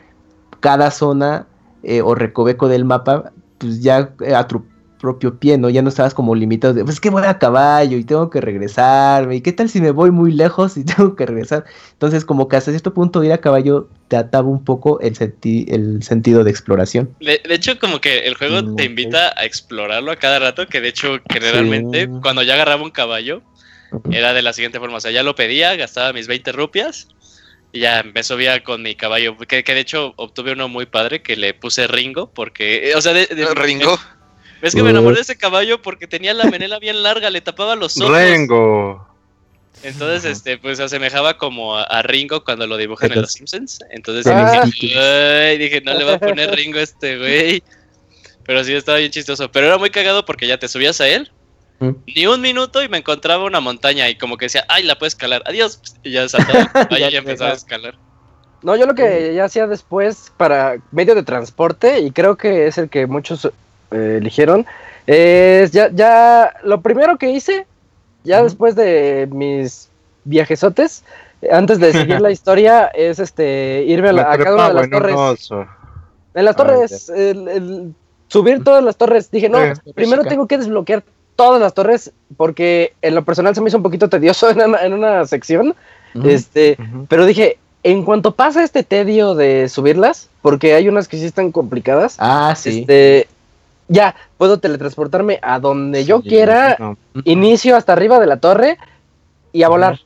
cada 0.59 0.91
zona 0.91 1.47
eh, 1.85 2.03
o 2.03 2.17
recoveco 2.17 2.67
del 2.67 2.85
mapa, 2.85 3.31
pues 3.59 3.81
ya 3.81 4.13
a 4.35 4.49
tu 4.49 4.65
propio 5.05 5.39
pie, 5.39 5.59
¿no? 5.59 5.69
Ya 5.69 5.83
no 5.83 5.91
estabas 5.91 6.15
como 6.15 6.35
limitado 6.35 6.73
de, 6.73 6.83
pues 6.83 6.95
es 6.97 7.01
que 7.01 7.11
voy 7.11 7.23
a 7.27 7.39
caballo 7.39 7.99
y 7.99 8.05
tengo 8.05 8.31
que 8.31 8.41
regresarme, 8.41 9.37
y 9.37 9.41
qué 9.43 9.53
tal 9.53 9.69
si 9.69 9.83
me 9.83 9.91
voy 9.91 10.11
muy 10.11 10.33
lejos 10.33 10.79
y 10.79 10.85
tengo 10.97 11.15
que 11.15 11.27
regresar. 11.27 11.65
Entonces, 11.93 12.25
como 12.25 12.49
que 12.49 12.57
hasta 12.57 12.71
cierto 12.71 12.95
punto 12.95 13.23
ir 13.23 13.33
a 13.33 13.39
caballo 13.39 13.89
te 14.09 14.17
ataba 14.17 14.49
un 14.49 14.65
poco 14.65 14.99
el, 15.01 15.15
senti- 15.15 15.67
el 15.69 16.03
sentido 16.03 16.43
de 16.43 16.51
exploración. 16.51 17.11
De, 17.21 17.41
de 17.47 17.55
hecho, 17.55 17.79
como 17.79 18.01
que 18.01 18.21
el 18.27 18.35
juego 18.35 18.63
Mm, 18.63 18.77
te 18.77 18.85
invita 18.85 19.35
a 19.37 19.45
explorarlo 19.45 20.11
a 20.11 20.17
cada 20.17 20.39
rato, 20.39 20.67
que 20.67 20.81
de 20.81 20.89
hecho, 20.89 21.19
generalmente, 21.31 22.05
Sí. 22.07 22.11
cuando 22.23 22.43
ya 22.43 22.55
agarraba 22.55 22.83
un 22.83 22.91
caballo, 22.91 23.43
era 24.11 24.33
de 24.33 24.43
la 24.43 24.53
siguiente 24.55 24.79
forma. 24.81 24.97
O 24.97 25.01
sea, 25.01 25.11
ya 25.13 25.23
lo 25.23 25.35
pedía, 25.35 25.77
gastaba 25.77 26.13
mis 26.13 26.27
20 26.27 26.51
rupias 26.53 27.09
y 27.73 27.81
ya 27.81 28.03
me 28.05 28.23
subía 28.23 28.63
con 28.65 28.83
mi 28.83 28.95
caballo. 28.95 29.37
Que, 29.39 29.63
que 29.65 29.75
de 29.75 29.81
hecho 29.81 30.15
obtuve 30.17 30.53
uno 30.53 30.69
muy 30.69 30.87
padre 30.87 31.23
que 31.23 31.37
le 31.37 31.55
puse 31.55 31.87
Ringo, 31.87 32.31
porque, 32.33 32.91
eh, 32.91 32.95
o 32.97 33.01
sea, 33.01 33.13
de, 33.13 33.27
de- 33.27 33.55
Ringo. 33.55 33.99
Es 34.65 34.75
que 34.75 34.83
me 34.83 34.91
enamoré 34.91 35.17
de 35.17 35.23
ese 35.23 35.37
caballo 35.37 35.81
porque 35.83 36.07
tenía 36.07 36.33
la 36.35 36.45
menela 36.45 36.79
bien 36.79 37.03
larga, 37.03 37.31
le 37.31 37.41
tapaba 37.41 37.77
los 37.77 38.01
ojos. 38.01 38.11
Rengo. 38.13 39.07
Entonces, 39.83 40.25
este, 40.25 40.57
pues 40.57 40.79
se 40.79 40.85
asemejaba 40.85 41.37
como 41.37 41.77
a, 41.77 41.83
a 41.83 42.01
Ringo 42.03 42.43
cuando 42.45 42.67
lo 42.67 42.79
dibujan 42.79 43.13
en 43.13 43.21
Los 43.21 43.33
Simpsons. 43.33 43.81
Entonces 43.91 44.27
Ah. 44.27 44.63
dije, 44.65 44.99
"Ay", 44.99 45.59
dije, 45.59 45.83
no 45.83 45.93
le 45.93 46.05
va 46.05 46.15
a 46.15 46.19
poner 46.19 46.51
Ringo 46.57 46.79
a 46.79 46.83
este 46.83 47.19
güey. 47.19 47.63
Pero 48.47 48.65
sí 48.65 48.73
estaba 48.75 48.99
bien 48.99 49.11
chistoso. 49.11 49.51
Pero 49.53 49.67
era 49.67 49.77
muy 49.77 49.91
cagado 49.91 50.25
porque 50.25 50.47
ya 50.47 50.59
te 50.59 50.69
subías 50.69 51.01
a 51.03 51.09
él. 51.09 51.31
Mm. 51.81 51.91
Ni 52.15 52.27
un 52.27 52.41
minuto 52.41 52.83
y 52.83 52.89
me 52.89 52.99
encontraba 52.99 53.45
una 53.45 53.61
montaña 53.61 54.09
y 54.09 54.17
como 54.17 54.39
que 54.39 54.47
decía, 54.47 54.65
ay, 54.69 54.85
la 54.85 54.99
puedes 54.99 55.15
escalar, 55.15 55.43
adiós. 55.45 55.81
Y 56.03 56.13
ya 56.13 56.27
saltaba, 56.29 56.71
ahí 56.91 57.01
Ya 57.13 57.19
empezaba 57.19 57.51
a 57.51 57.55
escalar. 57.55 57.97
No, 58.63 58.77
yo 58.77 58.87
lo 58.87 58.95
que 58.95 59.35
ya 59.35 59.45
hacía 59.45 59.67
después 59.67 60.33
para 60.39 60.77
medio 60.91 61.15
de 61.15 61.23
transporte, 61.23 62.01
y 62.01 62.11
creo 62.13 62.37
que 62.37 62.67
es 62.67 62.79
el 62.79 62.89
que 62.89 63.07
muchos 63.07 63.51
eh, 63.91 64.19
eligieron, 64.21 64.67
es 65.07 65.71
ya, 65.73 65.91
ya, 65.93 66.55
lo 66.63 66.81
primero 66.81 67.17
que 67.19 67.31
hice, 67.31 67.67
ya 68.25 68.43
después 68.43 68.75
de 68.77 69.29
mis 69.31 69.89
viajesotes, 70.25 71.05
antes 71.53 71.79
de 71.79 71.93
seguir 71.93 72.21
la 72.21 72.31
historia, 72.33 72.87
es 72.95 73.19
este 73.19 73.85
irme 73.87 74.09
a, 74.09 74.13
la- 74.13 74.33
a 74.33 74.37
Me 74.39 74.45
cada 74.45 74.55
una 74.57 74.69
de 74.69 74.75
las 74.75 74.91
torres. 74.91 75.15
oso. 75.17 75.67
En 76.35 76.45
las 76.45 76.55
Ah, 76.55 76.57
torres, 76.57 77.09
el- 77.11 77.49
el 77.49 77.95
subir 78.29 78.65
todas 78.65 78.83
las 78.83 78.97
torres. 78.97 79.31
Dije, 79.31 79.49
no, 79.49 79.61
Eh, 79.63 79.75
primero 79.95 80.23
chica. 80.23 80.31
tengo 80.31 80.47
que 80.49 80.59
desbloquear 80.59 81.05
todas 81.37 81.61
las 81.61 81.75
torres 81.75 82.13
porque 82.37 82.95
en 83.03 83.15
lo 83.15 83.25
personal 83.25 83.55
se 83.55 83.61
me 83.61 83.69
hizo 83.69 83.77
un 83.77 83.83
poquito 83.83 84.09
tedioso 84.09 84.49
en 84.51 84.61
una, 84.63 84.79
en 84.85 84.95
una 84.95 85.27
sección. 85.27 85.75
Este, 86.25 86.79
pero 87.09 87.27
dije, 87.27 87.59
en 87.83 88.05
cuanto 88.05 88.33
pasa 88.33 88.63
este 88.65 88.83
tedio 88.85 89.35
de 89.35 89.69
subirlas, 89.69 90.31
porque 90.43 90.75
hay 90.75 90.89
unas 90.89 91.09
que 91.09 91.19
sí 91.19 91.27
están 91.27 91.53
complicadas, 91.53 92.17
Ah, 92.19 92.55
sí. 92.57 92.81
este, 92.81 93.29
ya 93.89 94.15
puedo 94.39 94.59
teletransportarme 94.59 95.39
a 95.43 95.59
donde 95.59 96.05
yo 96.05 96.21
Sí, 96.23 96.29
quiera, 96.31 96.77
No, 96.79 96.97
inicio 97.25 97.77
hasta 97.77 97.93
arriba 97.93 98.19
de 98.19 98.27
la 98.27 98.39
torre 98.39 98.79
y 99.53 99.63
a 99.63 99.69
volar. 99.69 100.01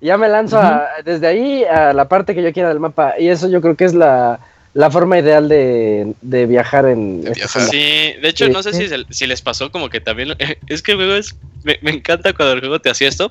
Ya 0.00 0.16
me 0.18 0.28
lanzo 0.28 0.58
a- 0.58 0.88
desde 1.04 1.26
ahí 1.28 1.64
a 1.64 1.92
la 1.92 2.08
parte 2.08 2.34
que 2.34 2.42
yo 2.42 2.52
quiera 2.52 2.68
del 2.68 2.80
mapa. 2.80 3.14
Y 3.18 3.28
eso 3.28 3.48
yo 3.48 3.60
creo 3.60 3.76
que 3.76 3.84
es 3.84 3.94
la, 3.94 4.40
la 4.74 4.90
forma 4.90 5.18
ideal 5.18 5.48
de, 5.48 6.12
de 6.22 6.46
viajar 6.46 6.86
en 6.86 7.22
De 7.22 7.30
viajar. 7.30 7.62
zona. 7.62 7.66
Sí, 7.66 7.78
de 8.20 8.28
hecho, 8.28 8.46
Sí. 8.46 8.52
no 8.52 8.62
sé 8.64 8.72
si, 8.72 8.88
se- 8.88 9.04
si 9.10 9.26
les 9.26 9.40
pasó 9.42 9.70
como 9.70 9.88
que 9.90 10.00
también. 10.00 10.30
Es 10.68 10.82
que 10.82 10.92
el 10.92 10.98
juego 10.98 11.14
es. 11.14 11.36
Me, 11.62 11.78
me 11.82 11.92
encanta 11.92 12.32
cuando 12.32 12.54
el 12.54 12.60
juego 12.60 12.80
te 12.80 12.90
hacía 12.90 13.08
esto. 13.08 13.30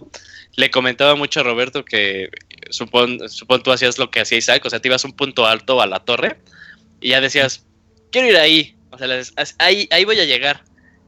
Le 0.56 0.72
comentaba 0.72 1.16
mucho 1.16 1.42
a 1.42 1.44
Roberto 1.44 1.84
que 1.86 2.30
supón, 2.70 3.20
supón 3.30 3.64
tú 3.64 3.72
hacías 3.74 3.98
lo 3.98 4.10
que 4.10 4.22
hacía 4.22 4.38
Isaac, 4.38 4.64
o 4.66 4.70
sea, 4.70 4.80
te 4.80 4.88
ibas 4.88 5.04
a 5.04 5.08
un 5.08 5.14
punto 5.14 5.46
alto 5.46 5.82
a 5.82 5.86
la 5.88 6.00
torre 6.00 6.38
y 7.02 7.10
ya 7.10 7.20
decías, 7.22 7.64
quiero 8.12 8.28
ir 8.30 8.38
ahí, 8.38 8.76
o 8.92 8.98
sea, 8.98 9.08
les- 9.08 9.34
ahí, 9.58 9.88
ahí 9.92 10.06
voy 10.06 10.20
a 10.20 10.26
llegar. 10.26 10.64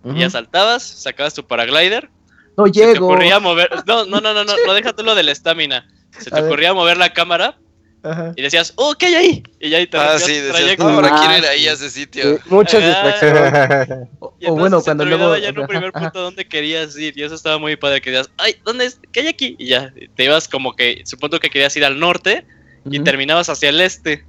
Y 0.06 0.20
ya 0.20 0.30
saltabas, 0.30 0.84
sacabas 0.84 1.34
tu 1.34 1.46
paraglider, 1.48 2.10
No 2.58 2.66
se 2.66 2.72
te 2.74 2.80
llego. 2.80 3.06
ocurría 3.08 3.40
mover, 3.40 3.70
no, 3.88 4.06
no, 4.06 4.20
no, 4.20 4.34
no, 4.34 4.44
no, 4.44 4.54
no 4.66 4.74
déjate 4.74 5.02
lo 5.04 5.16
de 5.16 5.24
la 5.24 5.32
estamina, 5.32 5.88
se 6.20 6.30
te 6.30 6.36
A 6.38 6.42
ver. 6.42 6.46
ocurría 6.50 6.74
mover 6.74 6.98
la 6.98 7.14
cámara 7.14 7.58
Ajá. 8.04 8.34
y 8.36 8.42
decías, 8.42 8.74
oh, 8.76 8.96
¿qué 9.00 9.06
hay 9.06 9.16
ahí? 9.16 9.44
Y 9.62 9.70
ya 9.70 9.78
ahí 9.78 9.88
te 9.88 9.96
Ah, 9.98 10.20
sí, 10.20 10.34
decías, 10.34 10.56
trayecto. 10.58 10.84
no, 10.90 10.96
ahora 10.96 11.10
Ah, 11.14 11.20
quiero 11.22 11.38
ir 11.38 11.46
ahí 11.46 11.68
a 11.70 11.72
ese 11.72 11.90
sitio. 11.90 12.36
Sí, 12.36 12.42
muchas 12.50 12.84
distracciones. 12.84 14.10
O, 14.20 14.34
bueno, 14.58 14.80
se 14.80 14.86
cuando 14.86 15.06
luego. 15.06 15.38
ya 15.38 15.48
en 15.50 15.60
un 15.60 15.68
primer 15.68 15.94
punto 15.94 16.20
dónde 16.22 16.46
querías 16.46 16.98
ir. 16.98 17.18
Y 17.18 17.24
eso 17.24 17.36
estaba 17.36 17.58
muy 17.58 17.78
padre. 17.78 18.02
Que 18.02 18.12
decías, 18.12 18.30
ay, 18.38 18.58
¿dónde 18.66 18.86
es? 18.88 19.00
¿Qué 19.14 19.22
hay 19.22 19.28
aquí? 19.28 19.56
Y 19.58 19.68
ya, 19.68 19.94
te 20.18 20.26
ibas 20.26 20.50
como 20.50 20.76
que, 20.76 21.02
supongo 21.06 21.40
que 21.40 21.50
querías 21.50 21.76
ir 21.78 21.86
al 21.86 21.98
norte 21.98 22.46
y 22.92 23.00
terminabas 23.00 23.48
hacia 23.48 23.70
el 23.70 23.80
este. 23.80 24.26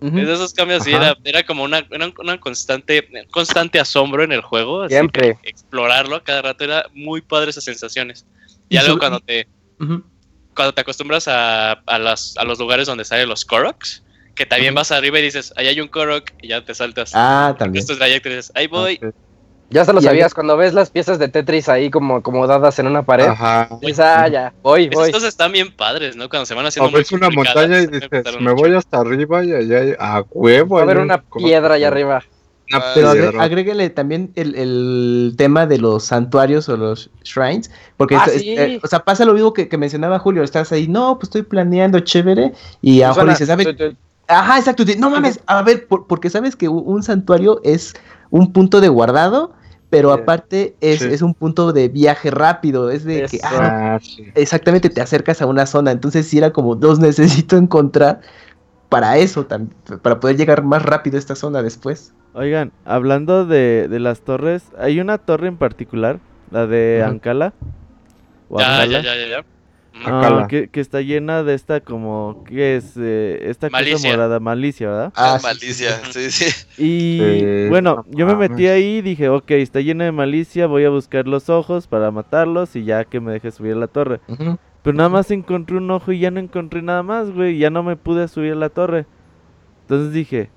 Ujú. 0.00 0.18
Es 0.18 0.26
de 0.26 0.32
esos 0.34 0.52
cambios 0.54 0.84
sí 0.84 0.92
era, 0.92 1.16
era 1.24 1.42
como 1.44 1.62
una, 1.64 1.78
era 1.90 2.12
una 2.18 2.38
constante, 2.40 3.08
constante 3.30 3.78
asombro 3.80 4.22
en 4.24 4.32
el 4.32 4.40
juego. 4.42 4.82
así 4.82 4.94
Siempre. 4.94 5.38
que 5.42 5.48
explorarlo 5.50 6.16
a 6.16 6.24
cada 6.24 6.42
rato 6.42 6.64
era 6.64 6.86
muy 6.94 7.20
padre 7.20 7.50
esas 7.50 7.64
sensaciones. 7.64 8.24
Y 8.68 8.76
Y 8.76 8.78
luego 8.80 8.94
sobre- 8.94 8.98
cuando 9.00 9.20
te, 9.20 9.48
cuando 10.54 10.72
te 10.74 10.80
acostumbras 10.80 11.28
a, 11.28 11.72
a, 11.72 11.98
las, 11.98 12.36
a 12.36 12.44
los 12.44 12.58
lugares 12.58 12.86
donde 12.86 13.04
salen 13.04 13.28
los 13.28 13.44
Koroks, 13.44 14.02
que 14.34 14.46
también 14.46 14.74
vas 14.74 14.90
arriba 14.90 15.18
y 15.18 15.22
dices, 15.22 15.52
ahí 15.56 15.66
hay 15.66 15.80
un 15.80 15.88
Korok 15.88 16.30
y 16.40 16.48
ya 16.48 16.64
te 16.64 16.74
saltas. 16.74 17.12
Ah, 17.14 17.54
también. 17.58 17.80
Estos 17.80 17.98
trayectos 17.98 18.32
y 18.32 18.34
dices, 18.36 18.52
ahí 18.54 18.66
voy. 18.66 18.98
Ya 19.70 19.84
se 19.84 19.92
lo 19.92 20.00
sabías, 20.00 20.34
cuando 20.34 20.56
ves 20.56 20.74
las 20.74 20.90
piezas 20.90 21.18
de 21.20 21.28
Tetris 21.28 21.68
ahí 21.68 21.90
como 21.90 22.16
acomodadas 22.16 22.78
en 22.80 22.88
una 22.88 23.02
pared, 23.04 23.26
Ajá. 23.28 23.68
dices, 23.80 24.00
ah, 24.00 24.26
ya, 24.26 24.52
voy, 24.62 24.84
Esas 24.86 24.94
voy. 24.94 25.12
cosas 25.12 25.28
están 25.28 25.52
bien 25.52 25.74
padres, 25.74 26.16
¿no? 26.16 26.28
Cuando 26.28 26.46
se 26.46 26.54
van 26.54 26.66
haciendo 26.66 26.88
O 26.90 26.92
ves 26.98 27.10
muy 27.12 27.18
una 27.18 27.30
montaña 27.30 27.80
y 27.80 27.86
me 27.86 28.00
dices, 28.00 28.40
me 28.40 28.52
voy 28.52 28.74
hasta 28.74 28.98
arriba 28.98 29.44
y 29.44 29.52
allá 29.52 29.78
hay- 29.78 29.94
a 29.98 30.24
huevo. 30.30 30.74
Va 30.74 30.80
a 30.80 30.84
haber 30.84 30.98
una 30.98 31.22
piedra 31.22 31.74
allá 31.74 31.86
arriba. 31.88 32.22
Una 32.72 32.84
Pero 32.94 33.40
agréguele 33.40 33.90
también 33.90 34.32
el, 34.36 34.54
el 34.54 35.34
tema 35.36 35.66
de 35.66 35.78
los 35.78 36.04
santuarios 36.04 36.68
o 36.68 36.76
los 36.76 37.10
shrines, 37.24 37.70
porque 37.96 38.14
Ah, 38.16 38.26
sí. 38.28 38.54
eh, 38.56 38.80
o 38.82 38.86
sea, 38.86 39.00
pasa 39.00 39.24
lo 39.24 39.34
mismo 39.34 39.52
que, 39.52 39.68
que 39.68 39.76
mencionaba 39.76 40.18
Julio, 40.20 40.42
estás 40.44 40.70
ahí, 40.72 40.86
no, 40.88 41.14
pues 41.16 41.24
estoy 41.28 41.42
planeando 41.42 41.98
chévere, 42.00 42.52
y 42.80 43.02
a 43.02 43.08
lo 43.08 43.14
mejor 43.14 43.14
Suena- 43.14 43.32
dices, 43.32 43.48
¿sabes? 43.48 43.96
Ajá, 44.28 44.58
exacto, 44.58 44.84
no 44.98 45.10
mames, 45.10 45.40
a 45.46 45.62
ver, 45.62 45.88
por- 45.88 46.06
porque 46.06 46.30
sabes 46.30 46.54
que 46.54 46.68
un 46.68 47.02
santuario 47.02 47.60
es 47.64 47.94
un 48.30 48.52
punto 48.52 48.80
de 48.80 48.86
guardado, 48.88 49.52
pero 49.90 50.14
Sí. 50.14 50.20
aparte 50.22 50.76
es, 50.80 51.00
Sí. 51.00 51.06
es 51.12 51.20
un 51.22 51.34
punto 51.34 51.72
de 51.72 51.88
viaje 51.88 52.30
rápido, 52.30 52.90
es 52.90 53.04
de 53.04 53.26
que, 53.26 53.36
Eso. 53.36 53.46
ah, 53.48 53.94
Ah, 53.96 53.98
sí. 54.00 54.24
exactamente, 54.34 54.88
te 54.88 55.00
acercas 55.00 55.42
a 55.42 55.46
una 55.46 55.66
zona, 55.66 55.90
entonces 55.90 56.26
sí 56.26 56.38
era 56.38 56.52
como, 56.52 56.76
los 56.76 56.98
necesito 57.46 57.56
encontrar 57.56 58.20
para 58.88 59.18
eso, 59.18 59.46
para 60.02 60.18
poder 60.20 60.36
llegar 60.36 60.64
más 60.64 60.82
rápido 60.82 61.16
a 61.16 61.20
esta 61.20 61.34
zona 61.36 61.62
después. 61.62 62.12
Oigan, 62.32 62.72
hablando 62.84 63.44
de, 63.44 63.88
de 63.88 64.00
las 64.00 64.20
torres, 64.20 64.62
hay 64.78 65.00
una 65.00 65.18
torre 65.18 65.48
en 65.48 65.56
particular, 65.56 66.20
la 66.50 66.66
de. 66.66 67.02
Ancala. 67.04 67.52
o 68.48 68.58
Ya, 68.58 68.82
Ancala, 68.82 69.02
ya, 69.02 69.02
ya, 69.02 69.16
ya, 69.16 69.28
ya. 69.28 69.44
Ah, 70.04 70.46
que, 70.48 70.68
que 70.68 70.80
está 70.80 71.00
llena 71.00 71.42
de 71.42 71.54
esta 71.54 71.80
como, 71.80 72.44
¿qué 72.46 72.76
es? 72.76 72.94
Eh, 72.96 73.40
esta 73.50 73.68
cosa 73.68 73.82
Malicia. 73.82 74.10
morada, 74.10 74.40
malicia, 74.40 74.88
¿verdad? 74.88 75.12
Ah, 75.16 75.34
Ah, 75.34 75.40
malicia, 75.42 76.00
sí, 76.10 76.30
sí. 76.30 76.44
Y 76.78 77.18
Sí, 77.18 77.68
bueno, 77.68 78.04
no 78.08 78.18
yo 78.18 78.26
me 78.26 78.34
metí 78.34 78.66
ahí 78.66 78.98
y 78.98 79.02
dije, 79.02 79.28
ok, 79.28 79.50
está 79.52 79.80
llena 79.80 80.04
de 80.04 80.12
malicia, 80.12 80.66
voy 80.66 80.84
a 80.84 80.90
buscar 80.90 81.26
los 81.28 81.48
ojos 81.50 81.86
para 81.86 82.10
matarlos 82.10 82.74
y 82.76 82.84
ya 82.84 83.04
que 83.04 83.20
me 83.20 83.32
deje 83.32 83.50
subir 83.50 83.72
a 83.72 83.76
la 83.76 83.86
torre. 83.88 84.20
Pero 84.82 84.96
nada 84.96 85.08
más 85.10 85.30
encontré 85.30 85.76
un 85.76 85.90
ojo 85.90 86.12
y 86.12 86.20
ya 86.20 86.30
no 86.30 86.40
encontré 86.40 86.80
nada 86.80 87.02
más, 87.02 87.30
güey. 87.30 87.58
Ya 87.58 87.68
no 87.68 87.82
me 87.82 87.96
pude 87.96 88.26
subir 88.28 88.52
a 88.52 88.56
la 88.56 88.70
torre. 88.70 89.04
Entonces 89.82 90.12
dije, 90.14 90.50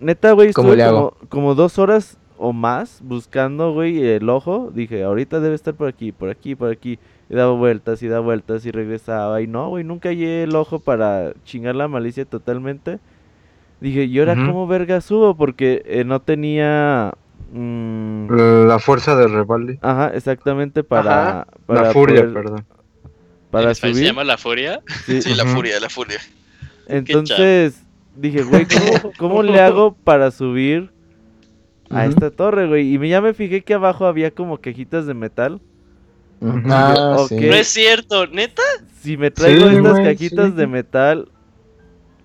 neta, 0.00 0.32
güey, 0.32 0.52
¿Cómo 0.52 0.72
estuve 0.72 0.86
como, 0.90 1.14
como 1.28 1.54
dos 1.54 1.78
horas 1.78 2.18
o 2.36 2.52
más 2.52 3.00
buscando, 3.02 3.72
güey, 3.72 4.06
el 4.06 4.28
ojo. 4.28 4.70
Dije, 4.74 5.02
ahorita 5.02 5.40
debe 5.40 5.54
estar 5.54 5.74
por 5.74 5.88
aquí, 5.88 6.12
por 6.12 6.28
aquí, 6.30 6.54
por 6.54 6.70
aquí. 6.70 6.98
Y 7.30 7.34
daba 7.34 7.52
vueltas 7.52 8.02
y 8.02 8.08
daba 8.08 8.20
vueltas 8.24 8.64
y 8.64 8.70
regresaba. 8.70 9.42
Y 9.42 9.46
no, 9.46 9.68
güey, 9.68 9.84
nunca 9.84 10.08
hallé 10.08 10.44
el 10.44 10.56
ojo 10.56 10.78
para 10.80 11.32
chingar 11.44 11.74
la 11.76 11.86
malicia 11.88 12.24
totalmente. 12.24 12.98
Dije, 13.80 14.04
¿y 14.04 14.18
ahora 14.18 14.32
Ujú. 14.32 14.46
cómo 14.46 14.66
verga 14.66 15.00
subo? 15.00 15.36
Porque 15.36 15.82
eh, 15.86 16.04
no 16.04 16.20
tenía... 16.20 17.12
mm, 17.52 18.28
La 18.66 18.78
fuerza 18.78 19.14
de 19.14 19.28
Revaldi. 19.28 19.78
Ajá, 19.82 20.08
exactamente 20.14 20.82
para, 20.82 21.46
para 21.66 21.82
La 21.82 21.92
furia, 21.92 22.22
poder- 22.22 22.32
perdón. 22.32 22.64
para 23.50 23.64
¿En 23.66 23.70
español 23.72 23.94
subir. 23.94 24.06
¿Se 24.06 24.10
llama 24.12 24.24
la 24.24 24.38
furia? 24.38 24.80
Sí, 25.04 25.22
Sí, 25.22 25.34
la 25.34 25.44
furia, 25.44 25.78
la 25.80 25.88
furia. 25.90 26.18
Entonces 26.88 27.82
dije, 28.16 28.42
güey, 28.42 28.64
¿cómo, 28.66 29.12
cómo 29.18 29.42
le 29.42 29.60
hago 29.60 29.94
para 29.94 30.30
subir 30.30 30.90
a 31.90 32.06
esta 32.06 32.30
torre, 32.30 32.66
güey? 32.66 32.92
Y 32.94 32.98
me, 32.98 33.08
ya 33.08 33.20
me 33.20 33.34
fijé 33.34 33.62
que 33.62 33.74
abajo 33.74 34.06
había 34.06 34.30
como 34.30 34.58
cajitas 34.58 35.06
de 35.06 35.14
metal. 35.14 35.60
Ah, 36.42 37.24
sí. 37.28 37.34
No 37.36 37.54
es 37.54 37.66
cierto, 37.68 38.26
neta. 38.26 38.62
Si 39.00 39.16
me 39.16 39.30
traigo 39.30 39.68
Sí, 39.68 39.76
estas 39.76 39.92
güey, 39.92 40.04
cajitas 40.04 40.50
sí. 40.50 40.56
de 40.56 40.66
metal 40.66 41.28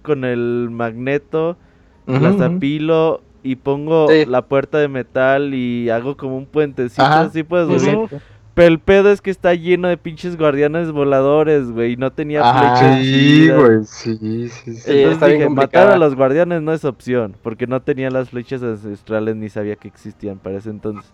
con 0.01 0.25
el 0.25 0.69
magneto, 0.71 1.57
las 2.05 2.39
apilo 2.41 3.21
y 3.43 3.55
pongo 3.55 4.07
Sí. 4.09 4.25
la 4.25 4.43
puerta 4.43 4.77
de 4.77 4.87
metal 4.87 5.53
y 5.53 5.89
hago 5.89 6.17
como 6.17 6.37
un 6.37 6.45
puentecito, 6.45 7.03
Ajá. 7.03 7.21
así 7.21 7.43
puedo 7.43 7.67
Ujú. 7.67 7.79
subir. 7.79 8.21
Pero 8.55 8.67
el 8.67 8.79
pedo 8.79 9.09
es 9.11 9.19
que 9.21 9.31
está 9.31 9.55
lleno 9.55 9.87
de 9.87 9.97
pinches 9.97 10.37
guardianes 10.37 10.91
voladores, 10.91 11.71
güey, 11.71 11.93
y 11.93 11.97
no 11.97 12.11
tenía 12.11 12.41
Ajá. 12.41 12.59
flechas. 12.77 12.99
Sí, 13.03 13.49
güey, 13.49 13.83
sí, 13.85 14.17
sí, 14.49 14.69
Entonces 14.69 15.13
está 15.13 15.25
bien 15.25 15.39
dije, 15.39 15.49
matar 15.49 15.89
a 15.89 15.97
los 15.97 16.13
guardianes 16.15 16.61
no 16.61 16.71
es 16.71 16.85
opción, 16.85 17.35
porque 17.41 17.65
no 17.65 17.81
tenía 17.81 18.11
las 18.11 18.29
flechas 18.29 18.61
ancestrales 18.61 19.35
ni 19.35 19.49
sabía 19.49 19.75
que 19.75 19.87
existían 19.87 20.37
para 20.37 20.57
ese 20.57 20.69
entonces. 20.69 21.11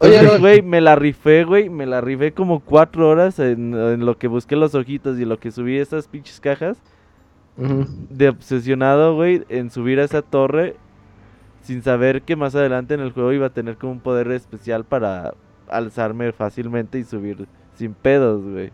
Oye, 0.00 0.38
güey, 0.38 0.62
me 0.62 0.80
la 0.80 0.94
rifé, 0.96 1.44
güey, 1.44 1.68
me 1.68 1.84
la 1.86 2.00
rifé 2.00 2.32
como 2.32 2.60
cuatro 2.60 3.08
horas 3.08 3.38
en, 3.38 3.74
en 3.74 4.06
lo 4.06 4.16
que 4.16 4.28
busqué 4.28 4.54
los 4.56 4.74
ojitos 4.74 5.18
y 5.18 5.22
en 5.24 5.28
lo 5.28 5.38
que 5.40 5.50
subí 5.50 5.76
esas 5.78 6.06
pinches 6.08 6.40
cajas. 6.40 6.78
De 7.56 8.28
obsesionado, 8.28 9.16
güey, 9.16 9.44
en 9.48 9.70
subir 9.70 9.98
a 9.98 10.04
esa 10.04 10.22
torre 10.22 10.76
sin 11.62 11.82
saber 11.82 12.22
que 12.22 12.36
más 12.36 12.54
adelante 12.54 12.94
en 12.94 13.00
el 13.00 13.10
juego 13.10 13.32
iba 13.32 13.46
a 13.46 13.50
tener 13.50 13.76
como 13.76 13.92
un 13.92 14.00
poder 14.00 14.30
especial 14.30 14.84
para 14.84 15.34
alzarme 15.68 16.30
fácilmente 16.32 17.00
y 17.00 17.04
subir 17.04 17.48
sin 17.74 17.94
pedos, 17.94 18.42
güey. 18.44 18.70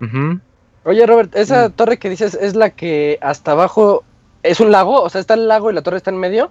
Ujú. 0.00 0.38
Oye, 0.84 1.04
Robert, 1.06 1.34
Mm. 1.34 1.38
esa 1.38 1.70
torre 1.70 1.98
que 1.98 2.08
dices 2.08 2.34
es 2.40 2.54
la 2.54 2.70
que 2.70 3.18
hasta 3.20 3.50
abajo 3.50 4.04
es 4.44 4.60
un 4.60 4.70
lago, 4.70 5.02
o 5.02 5.08
sea, 5.10 5.20
está 5.20 5.34
el 5.34 5.48
lago 5.48 5.70
y 5.70 5.74
la 5.74 5.82
torre 5.82 5.96
está 5.96 6.10
en 6.10 6.18
medio. 6.18 6.50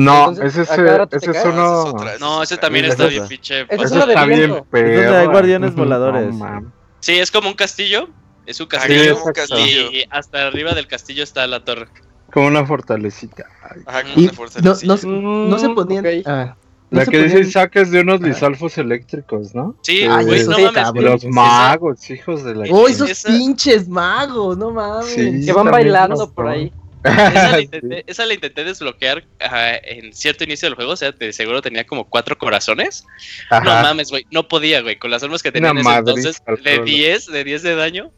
No, 0.00 0.28
Entonces, 0.28 0.56
ese 0.56 0.60
a 0.60 0.62
es, 0.62 0.70
cada 0.70 0.98
rato 0.98 1.18
te 1.18 1.30
ese 1.30 1.38
es 1.38 1.44
uno. 1.44 1.84
otra, 1.86 2.18
No, 2.20 2.42
es 2.42 2.52
ese 2.52 2.60
también 2.60 2.84
está 2.84 3.04
es 3.06 3.10
bien 3.10 3.26
pinche. 3.26 3.62
Esa 3.62 3.74
es 3.74 3.80
Ese 3.82 3.94
una 3.96 4.06
de 4.06 4.12
está 4.12 4.24
bien 4.26 4.50
donde 4.70 5.16
hay 5.16 5.26
guardianes 5.26 5.74
voladores. 5.74 6.34
no. 6.34 6.72
Sí, 7.00 7.18
es 7.18 7.30
como 7.32 7.48
un 7.48 7.54
castillo. 7.54 8.08
Es 8.46 8.60
un 8.60 8.66
Sí, 8.70 8.76
castillo. 8.76 9.02
es 9.02 9.18
un 9.24 9.32
castillo. 9.32 9.90
y 9.92 10.04
hasta 10.10 10.46
arriba 10.46 10.72
del 10.74 10.86
castillo 10.86 11.22
está 11.24 11.46
la 11.48 11.64
torre. 11.64 11.88
Como 12.32 12.46
una 12.46 12.64
fortalecita. 12.64 13.44
Ay. 13.62 13.80
Ajá, 13.86 14.02
como 14.04 14.14
una 14.24 14.32
fuerza 14.32 14.60
no, 14.60 14.70
no, 14.70 14.74
sí. 14.76 14.86
no 15.08 15.58
se 15.58 15.68
Mm, 15.68 15.74
ponían. 15.74 16.06
ok. 16.06 16.12
ah, 16.26 16.56
no 16.90 16.98
La 17.00 17.04
que 17.06 17.18
dice 17.18 17.30
ponían- 17.34 17.48
Isaac 17.48 17.76
es 17.76 17.90
de 17.90 18.00
unos 18.02 18.20
lisalfos 18.20 18.78
eléctricos, 18.78 19.54
¿no? 19.54 19.74
Sí, 19.82 20.04
Ah, 20.04 20.22
güey, 20.22 20.40
eso 20.40 20.50
no 20.52 20.56
sí, 20.58 20.62
mames. 20.74 21.02
Los 21.02 21.24
esa- 21.24 21.28
magos, 21.32 22.10
hijos 22.10 22.44
de 22.44 22.54
la. 22.54 22.66
¡Oh, 22.70 22.86
esos 22.86 23.10
Esa- 23.10 23.28
pinches 23.30 23.88
magos! 23.88 24.56
¡No 24.56 24.70
mames! 24.70 25.06
Sí. 25.06 25.44
Que 25.44 25.52
van 25.52 25.70
bailando 25.70 26.30
por 26.32 26.46
ahí. 26.48 26.72
Esa 27.08 27.50
la, 27.52 27.60
intenté, 27.60 28.04
esa 28.06 28.26
la 28.26 28.34
intenté 28.34 28.64
desbloquear 28.64 29.24
ajá, 29.40 29.76
en 29.76 30.12
cierto 30.12 30.44
inicio 30.44 30.66
del 30.68 30.74
juego, 30.74 30.92
o 30.92 30.96
sea, 30.96 31.12
de 31.12 31.32
seguro 31.32 31.62
tenía 31.62 31.86
como 31.86 32.08
cuatro 32.08 32.36
corazones. 32.38 33.04
Ajá. 33.50 33.64
No 33.64 33.70
mames, 33.82 34.10
güey, 34.10 34.26
no 34.30 34.48
podía, 34.48 34.80
güey, 34.82 34.98
con 34.98 35.10
las 35.10 35.22
armas 35.22 35.42
que 35.42 35.52
tenía 35.52 35.70
en 35.70 35.78
ese 35.78 35.90
entonces, 35.90 36.42
de 36.46 36.56
suelo. 36.56 36.84
10, 36.84 37.26
de 37.26 37.44
10 37.44 37.62
de 37.62 37.74
daño. 37.74 38.10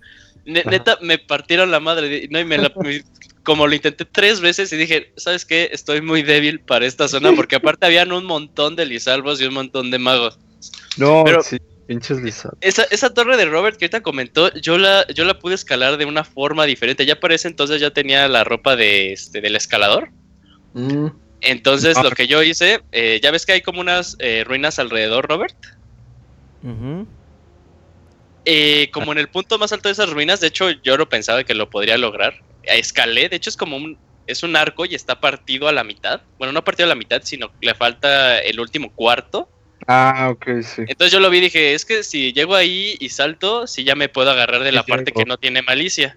Ne- 0.47 0.65
neta, 0.65 0.99
me 1.03 1.19
partieron 1.19 1.71
la 1.71 1.81
madre, 1.81 2.27
no, 2.31 2.41
y 2.41 2.45
me 2.45 2.59
la, 2.59 2.73
me- 2.83 3.05
como 3.43 3.67
lo 3.67 3.75
intenté 3.75 4.05
tres 4.05 4.41
veces 4.41 4.73
y 4.73 4.77
dije, 4.77 5.13
¿sabes 5.17 5.45
qué? 5.45 5.71
Estoy 5.73 6.01
muy 6.03 6.23
débil 6.23 6.61
para 6.61 6.87
esta 6.87 7.09
zona, 7.09 7.33
porque 7.33 7.57
aparte 7.57 7.87
habían 7.87 8.13
un 8.13 8.25
montón 8.25 8.77
de 8.77 8.87
lisalvos 8.87 9.41
y 9.41 9.45
un 9.47 9.55
montón 9.55 9.91
de 9.91 9.99
magos. 9.99 10.39
No, 10.97 11.23
Pero- 11.25 11.43
sí, 11.43 11.59
pinches 11.91 12.21
lisalvos. 12.23 12.57
Esa, 12.61 12.85
esa 12.93 13.13
torre 13.13 13.37
de 13.37 13.47
Robert 13.47 13.77
que 13.77 13.87
ahorita 13.87 14.01
comentó, 14.01 14.55
yo 14.55 14.79
la, 14.79 15.05
yo 15.09 15.25
la 15.25 15.37
pude 15.41 15.57
escalar 15.57 15.97
de 15.97 16.05
una 16.05 16.23
forma 16.23 16.65
diferente. 16.65 17.05
Ya 17.05 17.19
para 17.19 17.35
ese 17.35 17.49
entonces 17.49 17.81
ya 17.81 17.91
tenía 17.91 18.29
la 18.29 18.45
ropa 18.45 18.77
de, 18.77 19.13
este, 19.13 19.41
del 19.41 19.57
escalador. 19.57 20.11
Mm, 20.75 21.09
Entonces 21.41 21.97
Ah. 21.97 22.05
lo 22.05 22.13
que 22.13 22.29
yo 22.29 22.45
hice, 22.45 22.81
eh, 22.93 23.19
ya 23.21 23.33
ves 23.33 23.45
que 23.45 23.55
hay 23.55 23.61
como 23.61 23.81
unas 23.81 24.15
eh, 24.21 24.45
ruinas 24.47 24.79
alrededor, 24.79 25.27
Robert. 25.29 25.57
Eh, 28.45 28.89
como 28.93 29.11
en 29.11 29.19
el 29.19 29.29
punto 29.29 29.59
más 29.59 29.73
alto 29.73 29.89
de 29.89 29.95
esas 29.95 30.11
ruinas, 30.11 30.39
de 30.41 30.47
hecho 30.47 30.71
yo 30.71 30.97
no 30.97 31.09
pensaba 31.09 31.43
que 31.43 31.55
lo 31.55 31.71
podría 31.71 31.99
lograr. 31.99 32.35
Escalé, 32.63 33.29
de 33.29 33.35
hecho 33.35 33.51
es 33.51 33.57
como 33.57 33.77
un, 33.77 33.99
es 34.29 34.45
un 34.45 34.55
arco 34.55 34.85
y 34.85 34.95
está 34.95 35.19
partido 35.21 35.67
a 35.67 35.73
la 35.73 35.83
mitad. 35.83 36.21
Bueno, 36.39 36.53
no 36.53 36.63
partido 36.63 36.87
a 36.87 36.89
la 36.91 36.95
mitad, 36.95 37.23
sino 37.25 37.51
le 37.61 37.75
falta 37.75 38.39
el 38.39 38.61
último 38.61 38.93
cuarto. 38.95 39.49
Ah, 39.93 40.29
ok, 40.31 40.63
sí. 40.63 40.83
Entonces 40.87 41.13
yo 41.13 41.19
lo 41.19 41.31
vi 41.31 41.39
y 41.39 41.41
dije, 41.43 41.75
es 41.75 41.85
que 41.85 42.05
si 42.05 42.33
llego 42.33 42.55
ahí 42.55 42.97
y 43.01 43.09
salto, 43.09 43.67
sí 43.67 43.83
ya 43.83 43.97
me 43.97 44.09
puedo 44.09 44.31
agarrar 44.31 44.63
de 44.63 44.71
la 44.71 44.85
Sí, 44.85 44.91
parte 44.91 45.07
llego. 45.11 45.19
que 45.21 45.27
no 45.27 45.37
tiene 45.37 45.63
malicia. 45.63 46.17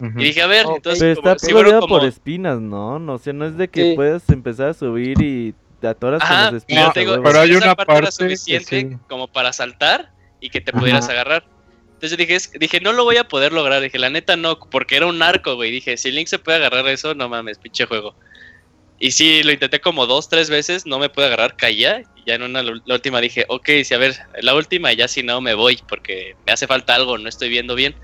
Y 0.00 0.24
dije, 0.24 0.42
a 0.42 0.46
ver, 0.48 0.66
entonces 0.68 0.98
Pero 1.00 1.16
como- 1.22 1.32
está 1.34 1.46
si 1.46 1.52
rodeado 1.52 1.80
por 1.82 2.00
como- 2.00 2.04
espinas, 2.08 2.60
¿no? 2.60 2.98
No, 2.98 3.14
o 3.14 3.18
sea, 3.18 3.32
no 3.32 3.46
es 3.46 3.56
de 3.56 3.68
que 3.68 3.90
Sí. 3.90 3.92
puedas 3.94 4.28
empezar 4.28 4.70
a 4.70 4.74
subir 4.74 5.16
y 5.22 5.54
te 5.80 5.86
atoras 5.86 6.20
Ajá, 6.22 6.34
con 6.34 6.44
las 6.46 6.54
espinas. 6.54 6.92
te 6.92 7.00
digo, 7.00 7.22
pero 7.22 7.40
hay 7.40 7.50
esa 7.50 7.58
una 7.64 7.74
parte 7.76 7.92
era 7.92 8.00
parte 8.02 8.26
que 8.28 8.36
suficiente 8.36 8.80
sí. 8.80 8.96
como 9.08 9.28
para 9.28 9.52
saltar 9.52 10.10
y 10.40 10.50
que 10.50 10.60
te 10.60 10.72
pudieras 10.72 11.08
agarrar. 11.08 11.46
Entonces 11.94 12.18
dije, 12.18 12.34
es- 12.34 12.50
dije, 12.58 12.80
no 12.80 12.92
lo 12.92 13.04
voy 13.04 13.16
a 13.16 13.28
poder 13.28 13.52
lograr. 13.52 13.80
Dije, 13.80 13.98
la 13.98 14.10
neta 14.10 14.36
no, 14.36 14.58
porque 14.58 14.96
era 14.96 15.06
un 15.06 15.22
arco, 15.22 15.54
güey. 15.54 15.70
Dije, 15.70 15.96
si 15.96 16.10
Link 16.10 16.26
se 16.26 16.40
puede 16.40 16.58
agarrar 16.58 16.86
eso, 16.88 17.14
no 17.14 17.28
mames, 17.28 17.58
pinche 17.58 17.86
juego. 17.86 18.14
Y 18.98 19.12
sí, 19.12 19.42
lo 19.42 19.52
intenté 19.52 19.80
como 19.80 20.06
dos, 20.06 20.28
tres 20.28 20.50
veces, 20.50 20.84
no 20.86 20.98
me 20.98 21.08
pude 21.08 21.26
agarrar, 21.26 21.56
caía. 21.56 22.02
Ya 22.26 22.34
en 22.34 22.42
una, 22.42 22.62
la 22.62 22.94
última 22.94 23.20
dije, 23.20 23.44
ok, 23.48 23.68
sí, 23.84 23.94
a 23.94 23.98
ver, 23.98 24.16
la 24.40 24.54
última 24.54 24.92
y 24.92 24.96
ya 24.96 25.08
si 25.08 25.22
no 25.22 25.40
me 25.40 25.54
voy, 25.54 25.78
porque 25.88 26.36
me 26.46 26.52
hace 26.52 26.66
falta 26.66 26.94
algo, 26.94 27.18
no 27.18 27.28
estoy 27.28 27.48
viendo 27.48 27.74
bien. 27.74 27.94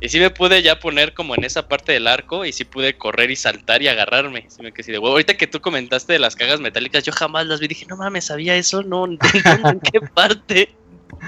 Y 0.00 0.10
sí 0.10 0.20
me 0.20 0.30
pude 0.30 0.62
ya 0.62 0.78
poner 0.78 1.14
como 1.14 1.34
en 1.34 1.44
esa 1.44 1.68
parte 1.68 1.92
del 1.92 2.06
arco 2.06 2.44
y 2.44 2.52
sí 2.52 2.64
pude 2.64 2.98
correr 2.98 3.30
y 3.30 3.36
saltar 3.36 3.82
y 3.82 3.88
agarrarme. 3.88 4.44
Sí 4.48 4.62
me 4.62 4.72
quedé 4.72 4.92
de 4.92 4.98
huevo. 4.98 5.12
Ahorita 5.12 5.36
que 5.36 5.46
tú 5.46 5.60
comentaste 5.60 6.12
de 6.12 6.18
las 6.18 6.36
cagas 6.36 6.60
metálicas, 6.60 7.02
yo 7.02 7.12
jamás 7.12 7.46
las 7.46 7.60
vi. 7.60 7.68
Dije, 7.68 7.86
no 7.88 7.96
mames, 7.96 8.26
¿sabía 8.26 8.56
eso? 8.56 8.82
No, 8.86 9.06
¿en 9.06 9.18
qué 9.18 10.00
parte? 10.14 10.68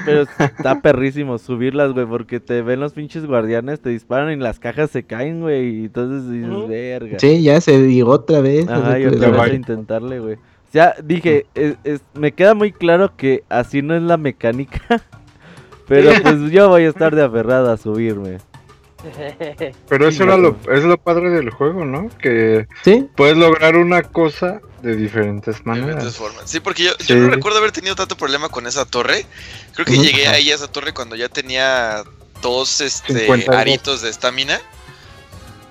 Pero 0.05 0.23
está 0.23 0.81
perrísimo 0.83 1.39
subirlas, 1.39 1.93
güey, 1.93 2.07
porque 2.07 2.41
te 2.41 2.63
ven 2.63 2.81
los 2.81 2.93
pinches 2.93 3.27
guardianes, 3.27 3.81
te 3.81 3.89
disparan 3.89 4.33
y 4.33 4.37
las 4.37 4.59
cajas 4.59 4.91
se 4.91 5.05
caen, 5.05 5.41
güey. 5.41 5.81
Y 5.81 5.85
entonces 5.87 6.31
dices, 6.31 6.69
verga. 6.69 7.19
Sí, 7.19 7.43
ya 7.43 7.61
se 7.61 7.83
digo 7.83 8.11
otra 8.11 8.41
vez. 8.41 8.69
Ajá, 8.69 8.99
y 8.99 9.07
otra 9.07 9.31
vez 9.31 9.55
intentarle, 9.55 10.21
güey. 10.21 10.37
Sea, 10.73 10.95
dije, 11.03 11.47
es- 11.55 11.77
es- 11.85 12.01
me 12.15 12.33
queda 12.33 12.55
muy 12.55 12.73
claro 12.73 13.17
que 13.17 13.43
así 13.49 13.81
no 13.83 13.95
es 13.97 14.03
la 14.03 14.17
mecánica. 14.17 14.81
Pero 15.89 16.13
pues 16.23 16.51
yo 16.51 16.69
voy 16.69 16.85
a 16.85 16.89
estar 16.91 17.15
de 17.15 17.25
aferrado 17.25 17.73
a 17.73 17.77
subirme. 17.79 18.39
Pero 19.89 20.09
eso 20.09 20.25
era 20.25 20.37
lo, 20.37 20.57
es 20.71 20.83
lo 20.85 20.99
padre 20.99 21.31
del 21.31 21.51
juego, 21.51 21.85
¿no? 21.85 22.11
Que 22.19 22.67
¿Sí? 22.83 23.09
puedes 23.17 23.37
lograr 23.37 23.77
una 23.77 24.03
cosa 24.03 24.61
de 24.83 24.97
diferentes 24.97 25.57
de 25.59 25.63
maneras. 25.65 25.89
diferentes 25.89 26.17
formas. 26.17 26.43
Sí, 26.51 26.61
porque 26.61 26.85
yo, 26.85 26.91
yo 26.99 27.05
Sí. 27.07 27.15
no 27.15 27.31
recuerdo 27.31 27.59
haber 27.59 27.73
tenido 27.73 27.95
tanto 27.95 28.17
problema 28.17 28.49
con 28.49 28.67
esa 28.67 28.85
torre. 28.85 29.25
Creo 29.75 29.87
que 29.87 29.97
llegué 29.99 30.27
ahí 30.29 30.51
a 30.51 30.55
esa 30.57 30.69
torre 30.71 30.93
cuando 30.93 31.17
ya 31.17 31.29
tenía 31.29 32.03
dos 32.43 32.81
este, 32.81 33.21
52. 33.21 33.57
aritos 33.57 34.03
de 34.03 34.11
estamina. 34.11 34.61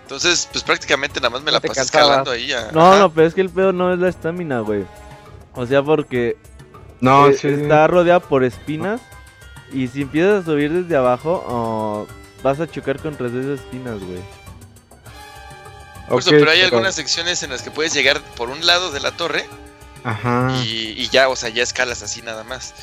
Entonces, 0.07 0.47
pues 0.51 0.63
prácticamente 0.63 1.19
nada 1.19 1.31
más 1.31 1.41
me 1.43 1.51
la 1.51 1.59
pasé 1.59 1.81
escalando 1.81 2.31
ahí. 2.31 2.53
a- 2.53 2.71
No, 2.71 2.91
ajá. 2.91 2.99
no, 2.99 3.13
pero 3.13 3.27
es 3.27 3.33
que 3.33 3.41
el 3.41 3.49
pedo 3.49 3.73
no 3.73 3.91
es 3.93 3.99
la 3.99 4.07
estamina, 4.07 4.61
güey. 4.61 4.85
O 5.53 5.65
sea, 5.65 5.83
porque 5.83 6.37
No, 7.01 7.27
eh, 7.27 7.33
sí. 7.33 7.49
está 7.49 7.87
rodeada 7.87 8.21
por 8.21 8.45
espinas. 8.45 9.01
Y 9.73 9.89
si 9.89 10.03
empiezas 10.03 10.43
a 10.43 10.45
subir 10.45 10.71
desde 10.71 10.95
abajo, 10.95 11.43
oh, 11.45 12.07
vas 12.41 12.57
a 12.61 12.67
chocar 12.71 12.99
contra 12.99 13.27
esas 13.27 13.45
espinas, 13.59 13.99
güey. 13.99 14.21
Por 16.07 16.19
eso, 16.21 16.29
pero 16.31 16.49
hay 16.51 16.61
algunas 16.61 16.95
secciones 16.95 17.43
en 17.43 17.49
las 17.49 17.61
que 17.61 17.69
puedes 17.69 17.93
llegar 17.93 18.21
por 18.37 18.49
un 18.49 18.65
lado 18.65 18.91
de 18.91 19.01
la 19.01 19.11
torre 19.11 19.45
Ajá. 20.05 20.53
y, 20.63 20.93
y 20.97 21.09
ya, 21.09 21.27
o 21.27 21.35
sea, 21.35 21.49
ya 21.49 21.63
escalas 21.63 22.01
así 22.01 22.21
nada 22.21 22.45
más. 22.45 22.73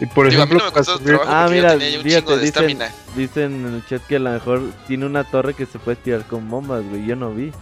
Y 0.00 0.06
por 0.06 0.30
Digo, 0.30 0.42
a 0.42 0.46
mí 0.46 0.52
ejemplo, 0.56 0.72
no 0.74 0.82
subir- 0.84 1.20
Ah, 1.26 1.46
mira, 1.50 1.72
tenía 1.72 1.90
ya 1.90 1.98
un 1.98 2.04
fíjate, 2.04 2.38
dicen, 2.38 2.78
dicen 3.14 3.66
en 3.66 3.74
el 3.74 3.86
chat 3.86 4.00
que 4.06 4.16
a 4.16 4.18
lo 4.18 4.30
mejor 4.30 4.62
tiene 4.88 5.04
una 5.04 5.24
torre 5.24 5.52
que 5.54 5.66
se 5.66 5.78
puede 5.78 5.96
tirar 5.96 6.24
con 6.24 6.48
bombas, 6.48 6.82
güey. 6.88 7.04
Yo 7.06 7.16
no 7.16 7.32
vi. 7.32 7.52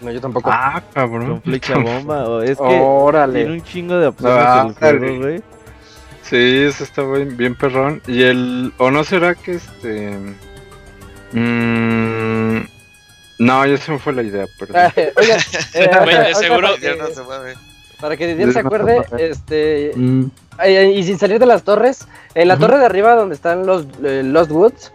No, 0.00 0.10
yo 0.10 0.20
tampoco. 0.22 0.48
Ah, 0.50 0.82
cabrón. 0.94 1.26
Con 1.28 1.42
flecha 1.42 1.76
bomba. 1.76 2.26
O 2.26 2.40
es 2.40 2.56
que 2.56 2.64
Órale. 2.82 3.40
tiene 3.40 3.52
un 3.52 3.62
chingo 3.62 3.96
de 3.98 4.06
opciones 4.06 4.36
Ah, 4.38 4.66
el 4.68 4.74
juego, 4.98 5.18
güey. 5.18 5.42
Sí, 6.22 6.36
eso 6.66 6.84
está 6.84 7.02
bien, 7.02 7.36
bien 7.36 7.54
perrón. 7.54 8.00
Y 8.06 8.22
el. 8.22 8.72
¿O 8.78 8.90
no 8.90 9.04
será 9.04 9.34
que 9.34 9.52
este. 9.56 10.16
mm, 11.32 12.60
no, 13.38 13.66
ya 13.66 13.76
se 13.76 13.92
me 13.92 13.98
fue 13.98 14.12
la 14.14 14.22
idea, 14.22 14.46
perdón. 14.58 14.92
Oigan, 15.16 15.40
eh, 15.74 16.34
seguro- 16.40 16.76
Ya 16.78 16.94
no 16.96 17.06
se 17.08 17.22
mueve. 17.22 17.54
Para 18.00 18.16
que 18.16 18.26
Didier 18.26 18.52
se 18.52 18.60
acuerde, 18.60 19.02
este, 19.18 19.92
Mm, 19.94 20.24
y 20.94 21.02
sin 21.04 21.18
salir 21.18 21.38
de 21.38 21.46
las 21.46 21.62
torres, 21.62 22.06
en 22.34 22.48
la 22.48 22.56
torre 22.56 22.78
de 22.78 22.86
arriba 22.86 23.14
donde 23.14 23.34
están 23.34 23.66
los 23.66 23.84
eh, 24.02 24.22
Lost 24.24 24.50
Woods, 24.50 24.92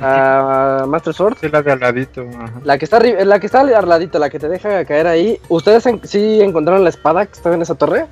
ah, 0.00 0.84
Master 0.86 1.14
Sword, 1.14 1.36
Sí, 1.40 1.48
la 1.48 1.62
de 1.62 1.72
al 1.72 1.80
ladito. 1.80 2.22
Ajá. 2.42 2.52
la 2.64 2.78
que 2.78 2.84
está 2.84 2.98
arri- 2.98 3.22
la 3.24 3.38
que 3.40 3.46
está 3.46 3.60
al 3.60 3.88
ladito, 3.88 4.18
la 4.18 4.30
que 4.30 4.38
te 4.38 4.48
deja 4.48 4.84
caer 4.84 5.06
ahí, 5.06 5.38
¿ustedes 5.48 5.86
en- 5.86 6.00
sí 6.06 6.40
encontraron 6.40 6.82
la 6.84 6.90
espada 6.90 7.26
que 7.26 7.32
estaba 7.32 7.54
en 7.54 7.62
esa 7.62 7.74
torre? 7.74 8.06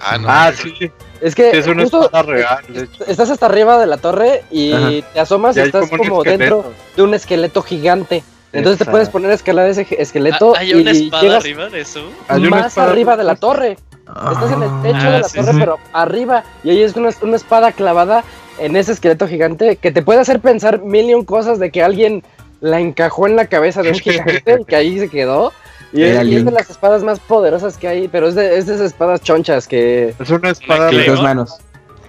Ah, 0.00 0.18
no. 0.18 0.26
Ah, 0.28 0.52
sí. 0.52 0.90
Es 1.20 1.34
que 1.34 1.50
Es 1.56 1.66
una 1.66 1.82
justo 1.82 2.04
espada 2.04 2.22
real, 2.24 2.58
de 2.68 2.82
hecho. 2.84 3.04
estás 3.06 3.30
hasta 3.30 3.46
arriba 3.46 3.78
de 3.78 3.86
la 3.86 3.96
torre 3.96 4.42
y 4.50 4.72
Ajá. 4.72 4.90
te 5.14 5.20
asomas 5.20 5.56
y, 5.56 5.60
estás 5.60 5.88
como 5.88 6.22
dentro 6.22 6.64
de 6.96 7.02
un 7.02 7.14
esqueleto 7.14 7.62
gigante. 7.62 8.22
Entonces 8.54 8.78
te 8.78 8.90
puedes 8.90 9.08
poner 9.08 9.30
a 9.30 9.34
escalar 9.34 9.68
ese 9.68 9.86
esqueleto 9.98 10.54
Ah, 10.54 10.60
¿Hay 10.60 10.72
una 10.74 10.92
y 10.92 11.04
espada 11.04 11.22
llegas 11.22 11.42
arriba 11.44 11.68
de 11.68 11.80
eso? 11.80 12.10
Hay 12.28 12.40
una 12.42 12.50
más 12.50 12.66
espada- 12.68 12.90
arriba 12.90 13.16
de 13.16 13.24
la 13.24 13.36
torre. 13.36 13.76
Estás 14.06 14.52
en 14.52 14.62
el 14.62 14.82
techo 14.82 14.96
Ah, 15.06 15.10
de 15.10 15.18
la 15.20 15.28
sí, 15.28 15.38
torre, 15.38 15.52
sí. 15.52 15.58
pero 15.58 15.78
arriba. 15.92 16.44
Y 16.62 16.70
ahí 16.70 16.82
es 16.82 16.94
una, 16.96 17.10
una 17.22 17.36
espada 17.36 17.72
clavada 17.72 18.22
en 18.58 18.76
ese 18.76 18.92
esqueleto 18.92 19.26
gigante 19.26 19.76
que 19.76 19.90
te 19.92 20.02
puede 20.02 20.20
hacer 20.20 20.40
pensar 20.40 20.80
mil 20.82 21.08
y 21.10 21.14
un 21.14 21.24
cosas 21.24 21.58
de 21.58 21.70
que 21.70 21.82
alguien 21.82 22.22
la 22.60 22.80
encajó 22.80 23.26
en 23.26 23.36
la 23.36 23.46
cabeza 23.46 23.82
de 23.82 23.90
un 23.90 23.94
gigante 24.00 24.58
y 24.60 24.64
que 24.64 24.76
ahí 24.76 24.98
se 24.98 25.08
quedó. 25.08 25.52
Y 25.92 26.00
y 26.00 26.36
es 26.36 26.44
de 26.44 26.50
las 26.50 26.68
espadas 26.70 27.04
más 27.04 27.20
poderosas 27.20 27.76
que 27.78 27.86
hay, 27.86 28.08
pero 28.08 28.26
es 28.28 28.34
de, 28.34 28.58
es 28.58 28.66
de 28.66 28.74
esas 28.74 28.86
espadas 28.86 29.20
chonchas 29.22 29.68
que... 29.68 30.12
Es 30.18 30.28
una 30.30 30.50
espada 30.50 30.90
de 30.90 31.04
dos 31.04 31.22
manos. 31.22 31.58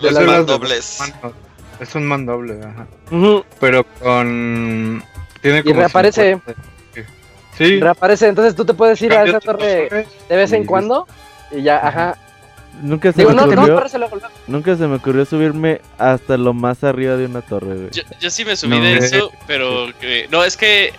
Los 0.01 0.11
es 0.11 0.17
de 0.17 0.25
las 0.25 0.33
de 0.33 0.43
dos 0.43 0.47
mandobles. 0.59 0.97
manos. 0.99 1.33
Es 1.79 1.93
un 1.95 2.05
mandoble, 2.05 2.59
ajá. 2.63 2.87
Pero 3.59 3.85
con. 4.01 5.03
Tiene 5.45 5.63
como. 5.63 5.75
reaparece. 5.75 6.31
50. 6.43 6.61
Sí. 7.57 7.79
reaparece, 7.79 8.27
entonces 8.27 8.55
tú 8.55 8.65
te 8.65 8.73
puedes 8.73 9.01
ir 9.01 9.13
a 9.13 9.23
esa 9.23 9.39
torre 9.39 10.05
de 10.27 10.35
vez 10.35 10.51
en 10.51 10.63
y- 10.63 10.65
cuando 10.65 11.07
y 11.51 11.61
ya, 11.61 11.77
ajá. 11.87 12.17
Nunca 12.81 13.13
se 13.13 13.19
Digo, 13.19 13.29
me 13.29 13.35
no, 13.37 13.43
ocurrió, 13.43 13.81
nunca 14.47 14.75
se 14.75 14.85
me 14.87 14.95
ocurrió 14.95 15.23
subirme 15.23 15.79
hasta 15.97 16.35
lo 16.35 16.53
más 16.53 16.83
arriba 16.83 17.15
de 17.15 17.25
una 17.27 17.41
torre, 17.41 17.67
güey. 17.75 17.89
Yo, 17.91 18.03
yo 18.19 18.29
sí 18.29 18.43
me 18.43 18.57
subí 18.57 18.77
No. 18.77 18.83
de 18.83 18.97
eso, 18.97 19.31
pero 19.47 19.87
que- 20.01 20.27
no, 20.29 20.43
es 20.43 20.57
que 20.57 20.91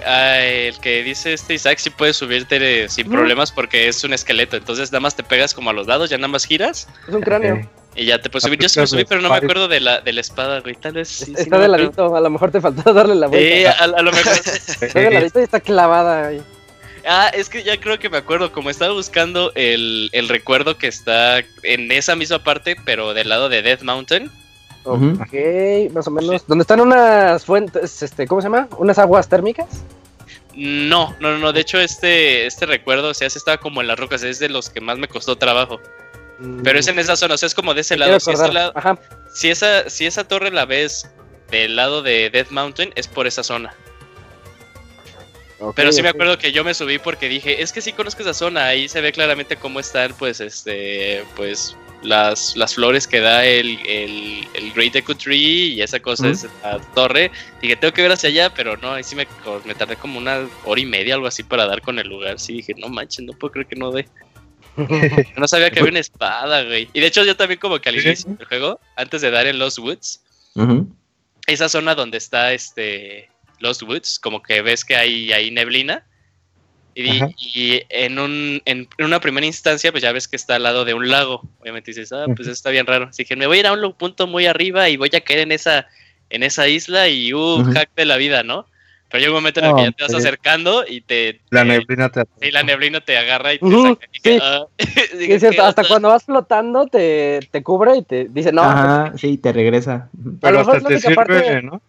el 0.68 0.78
que 0.80 1.02
dice 1.02 1.34
este 1.34 1.52
Isaac 1.52 1.76
sí 1.78 1.90
puede 1.90 2.14
subirte 2.14 2.88
sin 2.88 3.10
problemas 3.10 3.52
porque 3.52 3.88
es 3.88 4.02
un 4.04 4.14
esqueleto, 4.14 4.56
entonces 4.56 4.90
nada 4.90 5.00
más 5.00 5.14
te 5.16 5.24
pegas 5.24 5.52
como 5.52 5.68
a 5.68 5.72
los 5.74 5.86
lados, 5.86 6.08
ya 6.08 6.16
nada 6.16 6.28
más 6.28 6.46
giras 6.46 6.88
Es 7.06 7.14
un 7.14 7.20
cráneo. 7.20 7.68
Y 7.96 8.06
ya 8.06 8.20
te 8.20 8.30
puedes 8.30 8.44
subir. 8.44 8.58
Yo 8.58 8.68
sí 8.68 8.80
me 8.80 8.86
subí, 8.86 9.04
pero 9.04 9.20
no 9.20 9.30
me 9.30 9.36
acuerdo 9.36 9.68
de 9.68 9.80
la, 9.80 10.00
de 10.00 10.12
la 10.12 10.20
espada, 10.20 10.60
güey, 10.60 10.74
tal 10.74 10.92
vez 10.92 11.08
sí, 11.08 11.24
sí, 11.26 11.34
está 11.36 11.56
no 11.56 11.62
de 11.62 11.68
ladito, 11.68 12.14
a 12.14 12.20
lo 12.20 12.30
mejor 12.30 12.50
te 12.50 12.60
faltó 12.60 12.92
darle 12.92 13.14
la 13.14 13.26
vuelta. 13.26 13.56
Sí, 13.56 13.64
a, 13.64 13.84
a 13.84 14.02
lo 14.02 14.12
mejor. 14.12 14.32
Está 14.80 15.00
de 15.00 15.10
ladito 15.10 15.40
y 15.40 15.42
está 15.42 15.60
clavada 15.60 16.28
ahí. 16.28 16.42
Ah, 17.08 17.30
es 17.32 17.48
que 17.48 17.62
ya 17.62 17.78
creo 17.78 18.00
que 18.00 18.10
me 18.10 18.16
acuerdo, 18.16 18.50
como 18.50 18.68
estaba 18.68 18.92
buscando 18.92 19.52
el, 19.54 20.10
el 20.12 20.28
recuerdo 20.28 20.76
que 20.76 20.88
está 20.88 21.38
en 21.62 21.92
esa 21.92 22.16
misma 22.16 22.42
parte, 22.42 22.76
pero 22.84 23.14
del 23.14 23.28
lado 23.28 23.48
de 23.48 23.62
Death 23.62 23.82
Mountain. 23.82 24.28
Ok, 24.82 25.92
más 25.92 26.06
o 26.08 26.10
menos. 26.10 26.46
¿Dónde 26.46 26.62
están 26.62 26.80
unas 26.80 27.44
fuentes, 27.44 28.02
este, 28.02 28.26
¿cómo 28.26 28.40
se 28.40 28.46
llama? 28.46 28.68
¿Unas 28.78 28.98
aguas 28.98 29.28
térmicas? 29.28 29.66
No, 30.54 31.14
no, 31.20 31.32
no, 31.32 31.38
no, 31.38 31.52
de 31.52 31.60
hecho 31.60 31.78
este, 31.78 32.46
este 32.46 32.66
recuerdo, 32.66 33.10
o 33.10 33.14
sea, 33.14 33.28
se 33.28 33.38
estaba 33.38 33.58
como 33.58 33.82
en 33.82 33.88
las 33.88 33.98
rocas, 33.98 34.22
es 34.22 34.38
de 34.38 34.48
los 34.48 34.70
que 34.70 34.80
más 34.80 34.98
me 34.98 35.06
costó 35.06 35.36
trabajo. 35.36 35.80
Pero 36.62 36.78
es 36.78 36.86
en 36.88 36.98
esa 36.98 37.16
zona, 37.16 37.34
o 37.34 37.38
sea, 37.38 37.46
es 37.46 37.54
como 37.54 37.72
de 37.72 37.80
ese 37.80 37.96
lado. 37.96 38.20
Si, 38.20 38.30
ese 38.30 38.42
acordar. 38.42 38.72
lado- 38.74 38.98
si 39.32 39.48
esa, 39.50 39.88
si 39.88 40.04
esa 40.06 40.24
torre 40.28 40.50
la 40.50 40.64
ves 40.66 41.10
del 41.50 41.76
lado 41.76 42.02
de 42.02 42.28
Death 42.30 42.50
Mountain, 42.50 42.92
es 42.94 43.08
por 43.08 43.26
esa 43.26 43.42
zona. 43.42 43.74
Pero 45.74 45.90
sí 45.90 46.02
me 46.02 46.10
acuerdo 46.10 46.36
que 46.36 46.52
yo 46.52 46.64
me 46.64 46.74
subí 46.74 46.98
porque 46.98 47.30
dije, 47.30 47.62
es 47.62 47.72
que 47.72 47.80
sí 47.80 47.92
conozco 47.92 48.20
esa 48.20 48.34
zona, 48.34 48.66
ahí 48.66 48.88
se 48.90 49.00
ve 49.00 49.10
claramente 49.12 49.56
cómo 49.56 49.80
están, 49.80 50.12
pues, 50.18 50.38
este, 50.40 51.24
pues, 51.34 51.74
las, 52.02 52.54
las 52.56 52.74
flores 52.74 53.06
que 53.08 53.20
da 53.20 53.42
el, 53.46 53.78
el, 53.86 54.46
el 54.52 54.72
Great 54.74 54.94
Echo 54.96 55.16
Tree 55.16 55.68
y 55.72 55.80
esa 55.80 55.98
cosa 55.98 56.24
Ujú. 56.24 56.32
es 56.32 56.46
la 56.62 56.78
torre. 56.94 57.30
Dije, 57.62 57.74
tengo 57.76 57.94
que 57.94 58.02
ver 58.02 58.12
hacia 58.12 58.28
allá, 58.28 58.52
pero 58.52 58.76
no, 58.76 58.92
ahí 58.92 59.02
sí 59.02 59.16
me, 59.16 59.26
me 59.64 59.74
tardé 59.74 59.96
como 59.96 60.18
una 60.18 60.46
hora 60.66 60.80
y 60.80 60.84
media, 60.86 61.14
algo 61.14 61.26
así, 61.26 61.42
para 61.42 61.64
dar 61.66 61.80
con 61.80 61.98
el 61.98 62.06
lugar. 62.06 62.38
Sí, 62.38 62.52
dije, 62.52 62.74
no 62.76 62.90
manches, 62.90 63.24
no 63.24 63.32
puedo 63.32 63.52
creer 63.52 63.66
que 63.68 63.76
no 63.76 63.90
dé. 63.92 64.06
No 65.36 65.48
sabía 65.48 65.70
que 65.70 65.80
había 65.80 65.90
una 65.90 66.00
espada, 66.00 66.62
güey. 66.64 66.88
Y 66.92 67.00
de 67.00 67.06
hecho 67.06 67.24
yo 67.24 67.36
también 67.36 67.60
como 67.60 67.78
que 67.78 67.88
al 67.88 67.96
inicio 67.96 68.34
del 68.34 68.46
juego, 68.46 68.80
antes 68.96 69.22
de 69.22 69.30
dar 69.30 69.46
en 69.46 69.58
Lost 69.58 69.78
Woods, 69.78 70.22
esa 71.46 71.68
zona 71.68 71.94
donde 71.94 72.18
está 72.18 72.52
este 72.52 73.28
Lost 73.60 73.82
Woods, 73.82 74.18
como 74.18 74.42
que 74.42 74.62
ves 74.62 74.84
que 74.84 74.96
hay, 74.96 75.32
hay 75.32 75.50
neblina. 75.50 76.04
Y, 76.98 77.82
en, 77.90 78.18
un, 78.18 78.62
en, 78.64 78.88
una 78.98 79.20
primera 79.20 79.46
instancia, 79.46 79.92
pues 79.92 80.02
ya 80.02 80.12
ves 80.12 80.26
que 80.26 80.36
está 80.36 80.54
al 80.54 80.62
lado 80.62 80.86
de 80.86 80.94
un 80.94 81.10
lago. 81.10 81.42
Obviamente 81.60 81.90
dices, 81.90 82.10
ah, 82.10 82.24
pues 82.34 82.48
está 82.48 82.70
bien 82.70 82.86
raro. 82.86 83.08
Así 83.10 83.26
que 83.26 83.36
me 83.36 83.46
voy 83.46 83.58
a 83.58 83.60
ir 83.60 83.66
a 83.66 83.72
un 83.74 83.92
punto 83.92 84.26
muy 84.26 84.46
arriba 84.46 84.88
y 84.88 84.96
voy 84.96 85.10
a 85.14 85.20
caer 85.20 85.40
en 85.40 85.52
esa, 85.52 85.86
en 86.30 86.42
esa 86.42 86.68
isla 86.68 87.08
y 87.08 87.34
uh, 87.34 87.62
hack 87.74 87.90
de 87.94 88.06
la 88.06 88.16
vida, 88.16 88.42
¿no? 88.42 88.66
Pero 89.08 89.20
llega 89.20 89.32
un 89.32 89.36
momento 89.38 89.60
en 89.60 89.66
el 89.66 89.74
que 89.76 89.82
ya 89.84 89.92
te 89.92 90.02
vas 90.02 90.14
acercando 90.14 90.84
y 90.86 91.00
te. 91.00 91.40
La 91.50 91.62
te- 91.62 91.68
neblina 91.68 92.08
te 92.10 92.22
Sí, 92.40 92.50
la 92.50 92.62
neblina 92.62 93.00
te 93.00 93.16
agarra 93.16 93.54
y 93.54 93.58
te 93.58 93.64
Ujú, 93.66 93.94
saca. 93.94 94.06
Y 94.12 94.18
sí. 94.20 94.38
ah. 94.42 94.66
Es 94.78 95.40
cierto, 95.40 95.50
¿qué 95.50 95.60
hasta 95.60 95.82
onda? 95.82 95.88
cuando 95.88 96.08
vas 96.08 96.24
flotando 96.24 96.86
te, 96.86 97.40
te 97.50 97.62
cubre 97.62 97.96
y 97.98 98.02
te 98.02 98.26
dice, 98.28 98.52
no, 98.52 98.62
Ajá, 98.62 99.12
sí, 99.16 99.38
te 99.38 99.52
regresa. 99.52 100.08
Pero 100.40 100.52
lo 100.54 100.58
mejor 100.58 100.76
hasta 100.76 100.76
es 100.76 100.82
te 100.82 100.82
la 100.82 100.88
única 100.88 101.08
sirve, 101.08 101.14
parte- 101.44 101.62
¿no? 101.62 101.80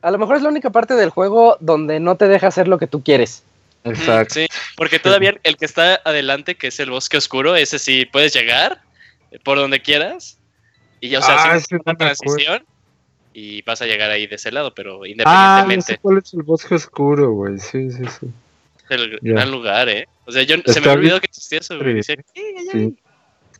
a 0.00 0.10
lo 0.10 0.18
mejor 0.18 0.36
es 0.36 0.42
la 0.42 0.48
única 0.48 0.70
parte 0.70 0.94
del 0.94 1.10
juego 1.10 1.56
donde 1.60 2.00
no 2.00 2.16
te 2.16 2.26
deja 2.26 2.48
hacer 2.48 2.66
lo 2.68 2.78
que 2.78 2.86
tú 2.86 3.02
quieres. 3.02 3.44
Exacto. 3.84 4.34
Sí, 4.34 4.46
porque 4.76 4.98
todavía 4.98 5.34
el 5.42 5.56
que 5.56 5.64
está 5.64 6.00
adelante, 6.04 6.54
que 6.54 6.68
es 6.68 6.80
el 6.80 6.90
bosque 6.90 7.16
oscuro, 7.18 7.54
ese 7.54 7.78
sí 7.78 8.06
puedes 8.06 8.32
llegar 8.32 8.80
por 9.44 9.58
donde 9.58 9.80
quieras. 9.80 10.38
Y 11.00 11.08
ya, 11.10 11.18
o 11.18 11.22
sea, 11.22 11.36
Ah, 11.38 11.60
sí, 11.60 11.74
una 11.84 11.94
transición. 11.96 12.64
Y 13.34 13.62
vas 13.62 13.80
a 13.82 13.86
llegar 13.86 14.10
ahí 14.10 14.26
de 14.26 14.36
ese 14.36 14.52
lado, 14.52 14.74
pero 14.74 14.96
Ah, 14.96 14.98
no 14.98 15.06
independientemente, 15.06 15.86
sé 15.94 15.98
cuál 15.98 16.18
es 16.18 16.34
el 16.34 16.42
bosque 16.42 16.74
oscuro, 16.74 17.32
güey. 17.32 17.58
Sí, 17.58 17.90
sí, 17.90 18.02
sí. 18.20 18.26
es 18.84 18.90
el 18.90 19.18
gran 19.22 19.50
lugar, 19.50 19.88
¿eh? 19.88 20.06
O 20.26 20.32
sea, 20.32 20.42
yo 20.42 20.56
se 20.66 20.80
me 20.80 20.88
olvidó 20.88 21.18
que 21.20 21.26
existía 21.26 21.58
eso, 21.60 21.78
güey. 21.78 21.94
Decía, 21.94 22.16
Sí. 22.34 22.96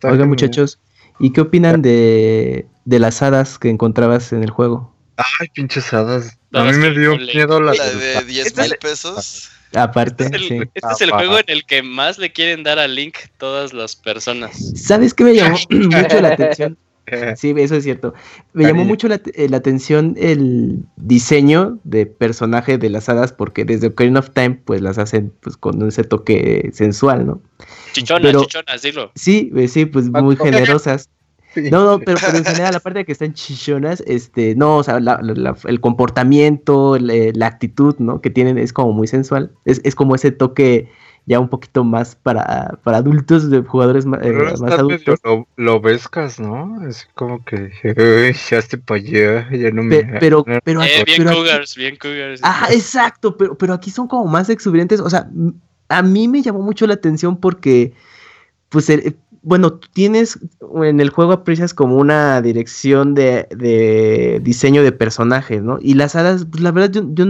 Genial. 0.01 0.29
muchachos, 0.29 0.79
¿y 1.21 1.33
qué 1.33 1.41
opinan 1.41 1.81
de, 1.83 2.67
de 2.85 2.99
las 2.99 3.23
hadas 3.23 3.59
que 3.59 3.71
encontrabas 3.71 4.33
en 4.33 4.43
el 4.43 4.51
juego? 4.51 4.93
Ay, 5.17 5.49
pinches 5.55 5.93
hadas. 5.93 6.39
A 6.53 6.65
mí 6.65 6.73
me 6.77 6.91
dio 6.91 7.17
miedo 7.17 7.61
la 7.61 7.73
La 7.75 7.85
de 7.91 8.25
10 8.25 8.47
Este 8.49 8.63
mil 8.63 8.73
es- 8.73 8.79
pesos. 8.79 9.49
Aparte, 9.75 10.25
Este 10.25 10.37
es 10.37 10.43
el, 10.43 10.49
sí. 10.49 10.59
este 10.75 10.93
es 10.93 11.01
el 11.01 11.13
Ah, 11.13 11.17
juego 11.17 11.39
en 11.39 11.45
el 11.49 11.65
que 11.65 11.83
más 11.83 12.19
le 12.19 12.31
quieren 12.31 12.63
dar 12.63 12.79
a 12.79 12.87
Link 12.87 13.17
todas 13.39 13.73
las 13.73 13.97
personas. 13.97 14.55
¿Sabes 14.79 15.15
qué 15.15 15.25
me 15.25 15.35
llamó 15.35 15.57
mucho 15.71 16.21
la 16.21 16.29
atención? 16.35 16.77
Sí, 17.37 17.53
eso 17.57 17.77
es 17.77 17.85
cierto. 17.85 18.15
Me 18.53 18.65
llamó 18.65 18.85
mucho 18.85 19.09
la, 19.09 19.21
eh, 19.35 19.49
la 19.49 19.57
atención 19.59 20.15
el 20.19 20.85
diseño 20.97 21.79
de 21.85 22.07
personaje 22.07 22.79
de 22.79 22.91
las 22.91 23.09
hadas, 23.09 23.33
porque 23.33 23.65
desde 23.65 23.89
Ocarina 23.89 24.21
of 24.21 24.31
Time, 24.31 24.61
pues 24.65 24.81
las 24.81 24.99
hacen 24.99 25.33
pues 25.41 25.57
con 25.57 25.87
ese 25.87 26.05
toque 26.05 26.71
sensual, 26.73 27.27
¿no? 27.27 27.41
Chichonas, 27.93 28.23
Pero- 28.23 28.41
chichonas, 28.43 28.83
dilo. 28.83 29.11
Sí, 29.15 29.51
eh, 29.57 29.69
sí, 29.69 29.85
pues 29.87 30.07
muy 30.11 30.37
Paco. 30.37 30.45
generosas. 30.47 31.11
No, 31.55 31.85
no, 31.85 31.99
pero, 31.99 32.17
pero 32.25 32.39
en 32.39 32.45
general, 32.47 32.75
aparte 32.77 33.01
de 33.01 33.05
que 33.05 33.13
están 33.13 33.35
chichonas, 33.35 34.03
este, 34.07 34.55
no, 34.55 34.79
o 34.79 34.83
sea, 34.83 35.01
la- 35.01 35.19
la- 35.21 35.35
la- 35.35 35.57
el 35.67 35.81
comportamiento, 35.81 36.97
la, 36.99 37.15
la 37.35 37.47
actitud, 37.47 37.95
¿no? 37.99 38.21
Que 38.23 38.31
tienen 38.31 38.57
es 38.57 38.73
como 38.73 38.93
muy 38.93 39.07
sensual. 39.07 39.51
Es, 39.67 39.81
es 39.85 39.95
como 39.95 40.15
ese 40.15 40.31
toque 40.31 40.89
ya 41.25 41.39
un 41.39 41.49
poquito 41.49 41.85
más 41.85 42.17
para, 42.17 42.79
para 42.83 42.99
adultos, 42.99 43.49
de 43.49 43.63
jugadores 43.63 44.05
eh, 44.07 44.09
Pero 44.21 44.45
más 44.45 44.61
medio 44.61 44.75
adultos. 44.77 45.21
lo, 45.23 45.47
lo 45.57 45.81
vescas, 45.81 46.41
¿no? 46.41 46.81
Así 46.89 47.05
como 47.15 47.45
que, 47.45 47.71
"Uy, 47.85 48.37
ya 48.51 48.59
estoy 48.59 48.81
para 48.81 49.01
allá, 49.01 49.49
ya 49.53 49.71
no 49.71 49.83
me... 49.85 49.97
Pe- 50.03 50.17
pero, 50.19 50.45
pero, 50.65 50.83
Eh, 50.83 50.87
aquí- 50.87 51.05
bien 51.05 51.19
pero 51.19 51.31
aquí- 51.31 51.39
cougars, 51.39 51.77
bien 51.77 51.97
cougars. 51.97 52.41
Ajá, 52.43 52.73
exacto, 52.73 53.37
pero, 53.37 53.57
pero 53.57 53.73
aquí 53.75 53.91
son 53.91 54.09
como 54.09 54.27
más 54.27 54.51
exuberantes. 54.51 55.01
O 55.01 55.09
sea, 55.09 55.29
a 55.89 56.03
mí 56.03 56.27
me 56.27 56.43
llamó 56.43 56.61
mucho 56.61 56.87
la 56.89 56.95
atención 56.95 57.37
porque, 57.37 57.93
pues, 58.69 58.91
el- 58.91 59.01
eh, 59.07 59.15
bueno, 59.43 59.75
tienes 59.75 60.39
en 60.83 61.01
el 61.01 61.11
juego 61.11 61.33
aprecias 61.33 61.75
como 61.75 61.97
una 61.97 62.41
dirección 62.41 63.15
de, 63.15 63.49
de 63.51 64.41
diseño 64.43 64.83
de 64.83 64.93
personajes, 64.93 65.63
¿no? 65.63 65.79
Y 65.81 65.95
las 65.95 66.15
hadas, 66.15 66.47
pues 66.49 66.63
la 66.63 66.71
verdad, 66.71 66.93
yo, 66.93 67.03
yo 67.13 67.27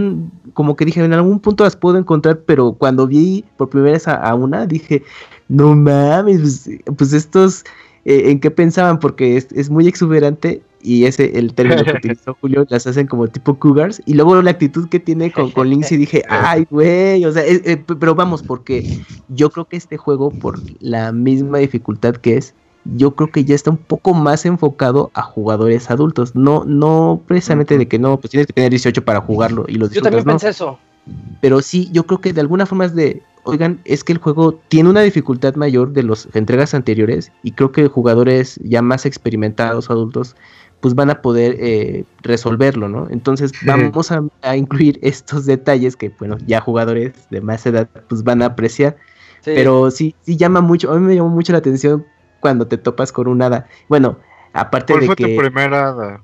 como 0.53 0.75
que 0.75 0.85
dije, 0.85 1.03
en 1.03 1.13
algún 1.13 1.39
punto 1.39 1.63
las 1.63 1.75
puedo 1.75 1.97
encontrar, 1.97 2.41
pero 2.45 2.73
cuando 2.73 3.07
vi 3.07 3.43
por 3.57 3.69
primera 3.69 3.93
vez 3.93 4.07
a, 4.07 4.15
a 4.15 4.35
una, 4.35 4.67
dije, 4.67 5.03
no 5.47 5.75
mames, 5.75 6.39
pues, 6.39 6.69
pues 6.97 7.13
estos, 7.13 7.63
eh, 8.05 8.29
¿en 8.29 8.39
qué 8.39 8.51
pensaban? 8.51 8.99
Porque 8.99 9.37
es, 9.37 9.47
es 9.51 9.69
muy 9.71 9.87
exuberante 9.87 10.61
y 10.83 11.05
ese 11.05 11.37
el 11.37 11.53
término 11.53 11.83
que 11.83 11.91
utilizó 11.91 12.35
Julio, 12.41 12.65
las 12.69 12.85
hacen 12.85 13.07
como 13.07 13.27
tipo 13.27 13.57
cougars. 13.57 14.01
Y 14.05 14.13
luego 14.13 14.41
la 14.41 14.51
actitud 14.51 14.89
que 14.89 14.99
tiene 14.99 15.31
con, 15.31 15.51
con 15.51 15.69
Lindsay, 15.69 15.97
dije, 15.97 16.23
ay, 16.29 16.67
güey, 16.69 17.23
o 17.25 17.31
sea, 17.31 17.43
eh, 17.45 17.61
eh, 17.65 17.77
pero 17.77 18.15
vamos, 18.15 18.43
porque 18.43 18.99
yo 19.29 19.49
creo 19.49 19.65
que 19.65 19.77
este 19.77 19.97
juego, 19.97 20.29
por 20.29 20.59
la 20.79 21.11
misma 21.11 21.59
dificultad 21.59 22.15
que 22.15 22.37
es, 22.37 22.53
yo 22.85 23.11
creo 23.15 23.31
que 23.31 23.45
ya 23.45 23.55
está 23.55 23.71
un 23.71 23.77
poco 23.77 24.13
más 24.13 24.45
enfocado 24.45 25.09
a 25.13 25.21
jugadores 25.21 25.89
adultos. 25.89 26.35
No, 26.35 26.65
no 26.65 27.21
precisamente 27.27 27.77
de 27.77 27.87
que 27.87 27.99
no, 27.99 28.19
pues 28.19 28.31
tienes 28.31 28.47
que 28.47 28.53
tener 28.53 28.69
18 28.69 29.05
para 29.05 29.21
jugarlo 29.21 29.65
y 29.67 29.75
los 29.75 29.91
Yo 29.91 30.01
también 30.01 30.25
no. 30.25 30.33
pensé 30.33 30.49
eso. 30.49 30.77
Pero 31.41 31.61
sí, 31.61 31.89
yo 31.91 32.05
creo 32.05 32.21
que 32.21 32.33
de 32.33 32.41
alguna 32.41 32.65
forma 32.65 32.85
es 32.85 32.95
de, 32.95 33.21
oigan, 33.43 33.79
es 33.85 34.03
que 34.03 34.13
el 34.13 34.19
juego 34.19 34.59
tiene 34.69 34.89
una 34.89 35.01
dificultad 35.01 35.55
mayor 35.55 35.91
de 35.91 36.03
las 36.03 36.27
entregas 36.33 36.73
anteriores 36.73 37.31
y 37.43 37.51
creo 37.51 37.71
que 37.71 37.87
jugadores 37.87 38.59
ya 38.63 38.81
más 38.81 39.05
experimentados 39.05 39.89
o 39.89 39.93
adultos 39.93 40.35
pues 40.83 40.95
van 40.95 41.09
a 41.09 41.21
poder 41.21 41.55
eh, 41.59 42.03
resolverlo, 42.23 42.89
¿no? 42.89 43.07
Entonces 43.09 43.53
vamos 43.65 44.11
a, 44.11 44.21
a 44.41 44.57
incluir 44.57 44.99
estos 45.01 45.45
detalles 45.45 45.95
que, 45.95 46.09
bueno, 46.09 46.37
ya 46.45 46.59
jugadores 46.59 47.13
de 47.29 47.39
más 47.39 47.65
edad 47.65 47.87
pues 48.09 48.21
van 48.25 48.41
a 48.41 48.47
apreciar, 48.47 48.97
Sí. 49.39 49.51
pero 49.55 49.89
sí, 49.91 50.13
sí 50.23 50.35
llama 50.35 50.59
mucho, 50.59 50.91
a 50.91 50.95
mí 50.99 51.01
me 51.07 51.15
llamó 51.15 51.29
mucho 51.29 51.53
la 51.53 51.59
atención 51.59 52.05
cuando 52.41 52.67
te 52.67 52.77
topas 52.77 53.13
con 53.13 53.29
un 53.29 53.41
hada. 53.41 53.65
Bueno, 53.87 54.19
aparte 54.51 54.91
¿Cuál 54.91 54.99
de 55.01 55.05
fue 55.07 55.15
que 55.15 55.23
tu 55.35 55.37
primera 55.37 55.87
hada? 55.87 56.21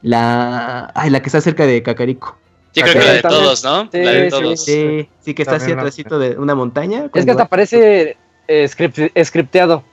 La, 0.00 0.90
ay, 0.94 1.10
la 1.10 1.20
que 1.20 1.26
está 1.26 1.42
cerca 1.42 1.66
de 1.66 1.82
Cacarico. 1.82 2.38
Sí, 2.72 2.80
creo 2.80 2.94
que 2.94 3.00
Sí, 3.00 3.06
la 3.06 3.12
de 3.14 3.22
todos, 3.22 3.64
¿no? 3.64 3.82
Sí, 3.92 3.98
la 4.02 4.10
de 4.12 4.30
sí, 4.30 4.40
todos. 4.40 4.64
Sí, 4.64 5.08
sí, 5.20 5.34
que 5.34 5.42
está 5.42 5.56
así 5.56 5.72
atrásito 5.72 6.18
de 6.18 6.38
una 6.38 6.54
montaña. 6.54 7.10
es 7.12 7.24
que 7.26 7.30
hasta 7.30 7.44
parece 7.46 8.16
eh, 8.48 8.64
script- 8.64 9.12
scripteado. 9.24 9.84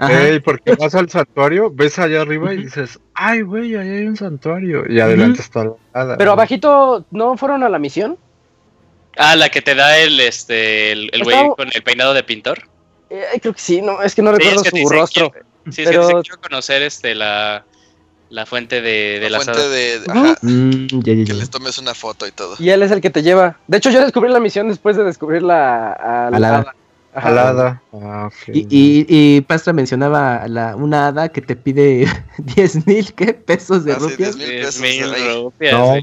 Ey, 0.00 0.38
porque 0.40 0.74
vas 0.76 0.94
al 0.94 1.10
santuario, 1.10 1.70
ves 1.70 1.98
allá 1.98 2.20
arriba 2.22 2.54
y 2.54 2.58
dices, 2.58 3.00
ay, 3.14 3.40
güey, 3.42 3.74
ahí 3.74 3.88
hay 3.88 4.06
un 4.06 4.16
santuario. 4.16 4.84
Y 4.88 5.00
adelante 5.00 5.40
está 5.40 5.64
la 5.64 5.72
hada. 5.92 6.16
Pero 6.16 6.32
abajito, 6.32 7.04
¿no 7.10 7.36
fueron 7.36 7.64
a 7.64 7.68
la 7.68 7.78
misión? 7.78 8.16
Ah, 9.16 9.34
la 9.34 9.48
que 9.48 9.60
te 9.62 9.74
da 9.74 9.98
el 9.98 10.20
este 10.20 10.92
el, 10.92 11.10
el 11.12 11.24
güey 11.24 11.36
con 11.56 11.68
el 11.74 11.82
peinado 11.82 12.14
de 12.14 12.22
pintor. 12.22 12.60
Eh, 13.10 13.24
creo 13.40 13.52
que 13.54 13.60
sí, 13.60 13.82
no, 13.82 14.00
es 14.02 14.14
que 14.14 14.22
no 14.22 14.30
Sí, 14.32 14.36
recuerdo 14.38 14.62
es 14.62 14.70
que 14.70 14.82
su 14.82 14.88
rostro. 14.88 15.30
quiero- 15.30 15.46
Sí, 15.70 15.82
Pero- 15.84 16.02
es 16.02 16.08
que 16.08 16.14
te 16.14 16.22
quiero 16.22 16.40
conocer 16.40 16.82
este 16.82 17.14
la, 17.16 17.64
la 18.30 18.46
fuente 18.46 18.80
de, 18.80 19.18
de 19.20 19.28
la 19.30 19.40
fuente 19.40 19.68
de. 19.68 20.00
Ajá, 20.08 20.36
Mm, 20.42 21.02
que 21.02 21.14
les 21.16 21.50
tomes 21.50 21.76
una 21.78 21.94
foto 21.94 22.26
y 22.26 22.30
todo. 22.30 22.54
Y 22.58 22.70
él 22.70 22.82
es 22.82 22.90
el 22.92 23.00
que 23.00 23.10
te 23.10 23.22
lleva. 23.22 23.56
De 23.66 23.78
hecho, 23.78 23.90
yo 23.90 24.00
descubrí 24.00 24.30
la 24.30 24.40
misión 24.40 24.68
después 24.68 24.96
de 24.96 25.02
descubrir 25.04 25.42
la 25.42 25.92
a 25.92 26.28
A 26.28 26.38
la 26.38 26.48
hada. 26.58 26.74
Ajá. 27.18 27.28
Al 27.28 27.38
hada. 27.38 27.82
Ah. 27.92 28.30
Y, 28.46 28.60
y, 28.70 29.06
y 29.08 29.40
Pastra 29.42 29.72
mencionaba 29.72 30.46
la, 30.48 30.76
una 30.76 31.08
hada 31.08 31.28
que 31.30 31.40
te 31.40 31.56
pide 31.56 32.06
10 32.38 32.86
mil 32.86 33.12
¿qué? 33.14 33.34
pesos 33.34 33.84
de 33.84 33.92
Ah, 33.92 33.96
sí, 33.98 34.08
rupias. 34.10 34.36
10,000 34.36 34.48
Diez 34.48 34.66
pesos, 34.66 34.80
mil 34.80 35.14
ahí. 35.14 35.34
rupias, 35.42 35.72
No, 35.72 35.94
mil 35.94 36.02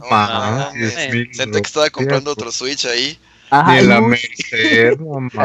que 1.61 1.68
estaba 1.68 1.90
comprando 1.90 2.32
otro 2.32 2.52
Switch 2.52 2.85
ahí. 2.85 3.18
Ajá, 3.49 3.82
Ni 3.82 3.88
la 3.88 4.01
no, 4.01 4.07
Merced, 4.07 4.98
no 4.99 5.19
mames. 5.33 5.35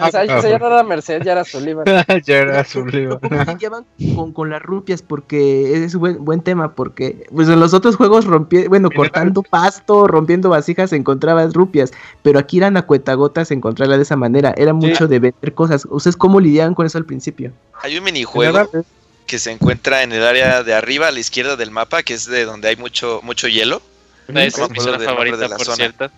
o 0.00 0.10
sea, 0.10 0.24
ya 0.24 0.58
no 0.58 0.66
era 0.66 0.82
Merced, 0.82 1.22
ya 1.22 1.32
era 1.32 1.44
Sullivan. 1.44 1.84
ya 2.24 2.36
era 2.36 2.64
su 2.64 2.84
libro. 2.84 3.20
¿Cómo 3.20 3.42
lidiaban 3.44 3.86
con, 4.14 4.32
con 4.32 4.50
las 4.50 4.62
rupias? 4.62 5.02
Porque 5.02 5.84
es 5.84 5.94
un 5.94 6.00
buen, 6.00 6.24
buen 6.24 6.40
tema, 6.42 6.74
porque 6.74 7.26
pues 7.34 7.48
en 7.48 7.58
los 7.58 7.72
otros 7.74 7.96
juegos 7.96 8.26
rompí, 8.26 8.66
bueno, 8.68 8.90
cortando 8.90 9.42
pasto, 9.42 10.06
rompiendo 10.06 10.50
vasijas, 10.50 10.92
encontrabas 10.92 11.54
rupias, 11.54 11.92
pero 12.22 12.38
aquí 12.38 12.58
eran 12.58 12.76
a 12.76 12.82
cuetagotas 12.82 13.50
encontrarla 13.50 13.96
de 13.96 14.02
esa 14.02 14.16
manera, 14.16 14.54
era 14.56 14.72
mucho 14.72 15.08
de 15.08 15.18
vender 15.18 15.54
cosas. 15.54 15.86
¿Ustedes 15.88 16.16
cómo 16.16 16.40
lidiaban 16.40 16.74
con 16.74 16.86
eso 16.86 16.98
al 16.98 17.06
principio? 17.06 17.52
Hay 17.82 17.96
un 17.96 18.04
minijuego 18.04 18.68
que 19.26 19.38
se 19.38 19.50
encuentra 19.50 20.02
en 20.02 20.12
el 20.12 20.24
área 20.24 20.62
de 20.62 20.74
arriba 20.74 21.08
a 21.08 21.10
la 21.10 21.20
izquierda 21.20 21.56
del 21.56 21.70
mapa, 21.70 22.02
que 22.02 22.14
es 22.14 22.26
de 22.26 22.44
donde 22.44 22.68
hay 22.68 22.76
mucho, 22.76 23.20
mucho 23.22 23.48
hielo. 23.48 23.80
De 24.28 24.50
por 24.50 25.64
zona. 25.64 25.76
cierto. 25.76 26.10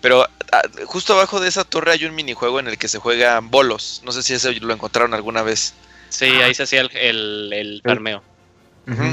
Pero 0.00 0.26
ah, 0.52 0.62
justo 0.86 1.14
abajo 1.14 1.40
de 1.40 1.48
esa 1.48 1.64
torre 1.64 1.92
hay 1.92 2.04
un 2.04 2.14
minijuego 2.14 2.60
en 2.60 2.68
el 2.68 2.78
que 2.78 2.88
se 2.88 2.98
juegan 2.98 3.50
bolos. 3.50 4.02
No 4.04 4.12
sé 4.12 4.22
si 4.22 4.34
ese 4.34 4.52
lo 4.60 4.72
encontraron 4.72 5.14
alguna 5.14 5.42
vez. 5.42 5.74
Sí, 6.08 6.26
ahí 6.26 6.54
se 6.54 6.64
hacía 6.64 6.80
el, 6.80 6.90
el, 6.96 7.82
el 7.84 8.20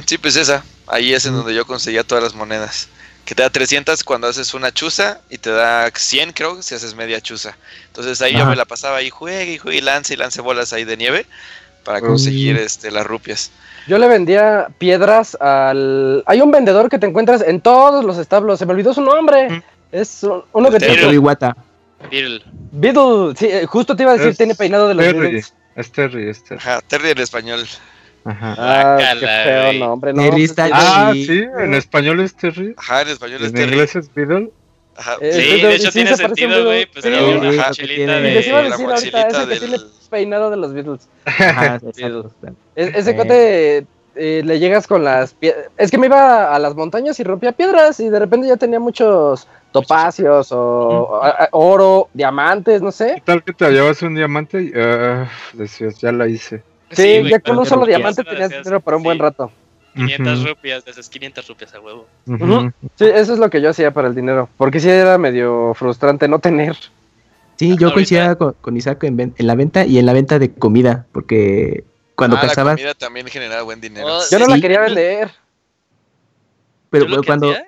Sí, 0.06 0.18
pues 0.18 0.36
esa. 0.36 0.64
Ahí 0.88 1.14
es 1.14 1.26
en 1.26 1.34
donde 1.34 1.54
yo 1.54 1.66
conseguía 1.66 2.04
todas 2.04 2.24
las 2.24 2.34
monedas. 2.34 2.90
Que 3.26 3.36
te 3.36 3.44
da 3.44 3.50
300 3.50 4.04
cuando 4.04 4.28
haces 4.28 4.54
una 4.54 4.72
chuza 4.72 5.20
y 5.30 5.38
te 5.38 5.52
da 5.52 5.92
100 5.94 6.32
creo 6.32 6.62
si 6.64 6.76
haces 6.76 6.96
media 6.96 7.20
chuza. 7.20 7.58
Entonces 7.88 8.22
ahí 8.22 8.34
yo 8.34 8.46
me 8.46 8.56
la 8.56 8.66
pasaba 8.66 8.98
ahí, 8.98 9.10
juegue 9.10 9.54
y 9.54 9.58
juegue 9.58 9.80
y 9.80 9.82
lance 9.82 10.14
y 10.14 10.18
lance 10.18 10.40
bolas 10.42 10.72
ahí 10.72 10.86
de 10.86 10.96
nieve 10.96 11.26
para 11.84 12.00
conseguir 12.00 12.58
este, 12.58 12.90
las 12.90 13.06
rupias. 13.06 13.52
Yo 13.88 13.98
le 13.98 14.08
vendía 14.08 14.68
piedras 14.78 15.36
al. 15.40 16.24
Hay 16.26 16.42
un 16.42 16.52
vendedor 16.52 16.90
que 16.90 17.00
te 17.00 17.06
encuentras 17.06 17.42
en 17.42 17.62
todos 17.62 18.04
los 18.04 18.18
establos. 18.18 18.60
Se 18.60 18.66
me 18.66 18.74
olvidó 18.74 18.94
su 18.94 19.02
nombre. 19.02 19.50
Mm. 19.50 19.64
Es 19.92 20.24
un- 20.24 20.44
uno 20.54 20.70
que. 20.72 20.80
Satoru 20.80 21.12
Iwata. 21.14 21.56
Beetle. 22.12 22.42
Beetle. 22.72 23.36
Sí, 23.36 23.48
eh, 23.48 23.66
justo 23.66 23.96
te 23.96 24.04
iba 24.04 24.12
a 24.12 24.16
decir, 24.16 24.30
Es 24.32 24.38
tiene 24.38 24.54
peinado 24.56 24.88
de 24.88 24.94
los 24.94 25.06
Terry. 25.06 25.20
Beatles. 25.20 25.54
Es 25.76 25.92
Terry, 25.92 26.30
es 26.30 26.44
Terry. 26.44 26.60
Ajá, 26.62 26.82
Terry 26.88 27.10
en 27.12 27.18
español. 27.20 27.66
Ajá. 28.26 28.56
Ah, 28.58 28.98
qué 29.00 29.04
Guácala, 29.20 29.44
feo 29.44 29.74
nombre, 29.74 30.14
no. 30.14 30.22
Terry 30.24 30.44
está 30.44 30.66
sí, 30.68 30.72
Ah, 30.76 31.12
Sí. 31.14 31.26
sí, 31.26 31.44
en 31.60 31.74
español 31.74 32.20
es 32.20 32.36
Terry. 32.36 32.74
Ajá, 32.78 33.02
en 33.04 33.08
español 33.10 33.42
es 33.42 33.48
En 33.50 33.54
Terry. 33.54 33.72
inglés 33.72 33.96
es 33.96 34.14
Beetle. 34.14 34.52
Ajá. 34.98 35.16
Eh, 35.22 35.32
Sí, 35.32 35.62
de 35.62 35.76
hecho 35.76 35.88
sí, 35.88 35.92
tiene 35.94 36.10
se 36.10 36.18
sentido, 36.18 36.66
güey. 36.66 36.86
Pues 36.88 37.04
Sí, 37.06 37.10
era 37.12 37.20
sí, 37.20 37.24
una 37.26 37.52
sí, 37.52 37.58
mochilita 37.58 37.96
tiene- 37.96 38.30
Y 38.30 38.34
les 38.34 38.48
iba 38.48 38.58
a 38.58 38.62
de. 38.64 38.70
la 38.70 38.76
decir 38.78 38.90
ahorita, 38.90 39.28
ese 39.28 39.38
que 39.40 39.46
del- 39.48 39.60
tiene 39.60 39.76
el 39.76 39.86
peinado 40.10 40.50
de 40.50 40.58
los 40.58 40.74
Beatles. 40.74 41.08
Ajá, 41.26 41.76
exacto. 41.86 42.32
Es- 42.76 42.96
ese 42.96 43.12
Eh. 43.12 43.16
Eh, 44.18 44.42
le 44.44 44.60
llegas 44.60 44.88
con 44.88 45.04
las 45.04 45.34
piedras. 45.34 45.70
Es 45.78 45.92
que 45.92 45.98
me 45.98 46.08
iba 46.08 46.54
a 46.54 46.60
las 46.60 46.76
montañas 46.76 47.20
y 47.20 47.24
rompía 47.24 47.52
piedras 47.52 48.00
y 48.00 48.10
de 48.10 48.20
repente 48.20 48.48
ya 48.48 48.58
tenía 48.58 48.80
muchos 48.80 49.48
topacios 49.72 50.52
o 50.52 51.22
oro, 51.52 52.10
diamantes, 52.14 52.82
no 52.82 52.92
sé. 52.92 53.14
¿Qué 53.16 53.22
tal 53.22 53.44
que 53.44 53.54
te 53.54 53.70
llevas 53.72 54.02
un 54.02 54.16
diamante 54.16 54.64
y 54.64 54.72
ah, 54.76 55.30
decías, 55.54 56.00
ya 56.00 56.12
la 56.12 56.28
hice? 56.28 56.64
Sí, 56.92 57.20
güey, 57.20 57.32
ya 57.32 57.40
con 57.40 57.58
un 57.58 57.66
solo 57.66 57.86
diamante 57.86 58.24
tenías 58.24 58.50
dinero 58.50 58.80
para 58.80 58.98
un 58.98 59.04
buen 59.04 59.20
rato. 59.20 59.52
500 59.96 60.40
Ujú, 60.40 60.50
rupias, 60.50 60.86
de 60.86 60.92
esas 60.92 61.10
500 61.10 61.48
rupias 61.48 61.74
a 61.74 61.80
huevo. 61.80 62.06
Sí, 62.96 63.06
eso 63.06 63.34
es 63.34 63.40
lo 63.40 63.50
que 63.50 63.62
yo 63.62 63.70
hacía 63.70 63.92
para 63.92 64.08
el 64.08 64.16
dinero. 64.16 64.48
Porque 64.58 64.80
sí 64.80 64.90
era 64.90 65.18
medio 65.18 65.74
frustrante 65.74 66.28
no 66.28 66.40
tener. 66.40 66.76
Sí, 67.58 67.76
yo 67.78 67.92
coincidía 67.92 68.36
con, 68.36 68.54
con 68.62 68.78
Isaac 68.78 69.04
en, 69.06 69.34
en 69.36 69.48
la 69.48 69.56
venta 69.56 69.86
y 69.86 69.98
en 69.98 70.06
la 70.06 70.14
venta 70.14 70.38
de 70.38 70.54
comida, 70.54 71.08
porque 71.12 71.84
cuando 72.18 72.36
ah, 72.36 72.42
la 72.42 72.48
cazabas, 72.50 72.76
comida 72.76 72.94
también 72.96 73.28
genera 73.28 73.62
buen 73.62 73.80
dinero. 73.80 74.08
Oh, 74.08 74.22
Yo 74.30 74.40
no 74.40 74.46
Sí, 74.46 74.52
la 74.52 74.56
sí. 74.58 74.62
quería 74.62 74.82
vender. 74.82 75.32
pero 76.90 77.06
yo 77.06 77.16
lo 77.16 77.22
que 77.22 77.28
cuando... 77.28 77.52
hacía- 77.52 77.66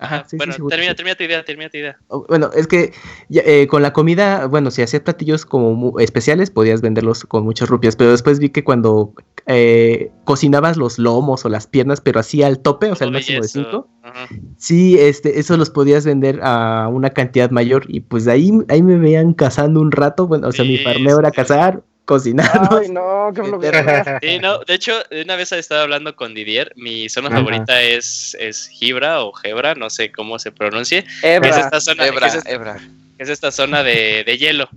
ajá, 0.00 0.24
sí, 0.28 0.36
bueno, 0.36 0.52
sí, 0.52 0.62
termina, 0.68 0.94
termina 0.94 1.14
tu 1.16 1.24
idea, 1.24 1.44
termina 1.44 1.68
tu 1.70 1.76
idea. 1.78 1.98
Oh, 2.06 2.24
Bueno, 2.28 2.50
es 2.54 2.68
que 2.68 2.92
ya, 3.28 3.42
eh, 3.44 3.66
con 3.66 3.82
la 3.82 3.92
comida, 3.92 4.46
bueno, 4.46 4.70
si 4.70 4.80
hacías 4.82 5.02
platillos 5.02 5.44
como 5.44 5.98
especiales, 5.98 6.50
podías 6.50 6.80
venderlos 6.80 7.24
con 7.24 7.42
muchas 7.42 7.68
rupias, 7.68 7.96
pero 7.96 8.12
después 8.12 8.38
vi 8.38 8.50
que 8.50 8.62
cuando 8.62 9.12
eh, 9.46 10.12
cocinabas 10.24 10.76
los 10.76 10.98
lomos 11.00 11.44
o 11.44 11.48
las 11.48 11.66
piernas, 11.66 12.00
pero 12.00 12.20
así 12.20 12.44
al 12.44 12.60
tope, 12.60 12.92
o 12.92 12.94
sea, 12.94 13.06
el 13.06 13.10
Todo 13.12 13.18
máximo 13.18 13.40
de 13.40 13.48
yeso. 13.48 13.64
5, 13.64 13.88
Ajá. 14.04 14.28
sí, 14.56 14.96
este, 14.98 15.40
eso 15.40 15.56
los 15.56 15.70
podías 15.70 16.06
vender 16.06 16.38
a 16.44 16.88
una 16.88 17.10
cantidad 17.10 17.50
mayor 17.50 17.84
y 17.88 17.98
pues 18.00 18.28
ahí, 18.28 18.52
ahí 18.68 18.82
me 18.84 18.96
veían 18.96 19.32
cazando 19.34 19.80
un 19.80 19.90
rato, 19.90 20.28
bueno, 20.28 20.46
o 20.48 20.52
sea, 20.52 20.64
mi 20.64 20.78
farmeo 20.78 21.18
era 21.18 21.32
cazar, 21.32 21.82
cocinarnos. 22.08 22.80
Ay, 22.80 22.88
no, 22.88 23.30
qué 23.34 23.42
flojera. 23.48 24.18
Sí, 24.22 24.38
no, 24.40 24.60
de 24.60 24.74
hecho, 24.74 24.94
una 25.22 25.36
vez 25.36 25.52
estaba 25.52 25.82
hablando 25.82 26.16
con 26.16 26.34
Didier, 26.34 26.72
mi 26.74 27.08
zona 27.10 27.28
Ajá. 27.28 27.36
favorita 27.36 27.82
es, 27.82 28.34
es 28.40 28.66
Gibra 28.68 29.20
o 29.22 29.32
Gebra, 29.34 29.74
no 29.74 29.90
sé 29.90 30.10
cómo 30.10 30.38
se 30.38 30.50
pronuncie. 30.50 31.04
Ebra. 31.22 31.50
Es 31.50 31.56
esta 31.58 31.80
zona, 31.80 32.06
Ebra, 32.06 32.26
es 32.26 32.34
esta, 32.36 32.50
Ebra. 32.50 32.80
es 33.18 33.28
esta 33.28 33.50
zona 33.52 33.82
de, 33.82 34.24
de 34.24 34.38
hielo. 34.38 34.70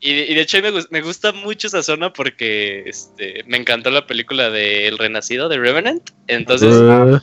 Y, 0.00 0.10
y 0.12 0.34
de 0.34 0.40
hecho 0.40 0.58
me 0.90 1.00
gusta 1.02 1.32
mucho 1.32 1.66
esa 1.66 1.82
zona 1.82 2.12
porque 2.12 2.84
este, 2.86 3.44
me 3.46 3.58
encantó 3.58 3.90
la 3.90 4.06
película 4.06 4.48
de 4.48 4.88
El 4.88 4.96
Renacido, 4.96 5.48
de 5.50 5.58
Revenant. 5.58 6.10
Entonces 6.26 6.74
Uh, 6.74 7.18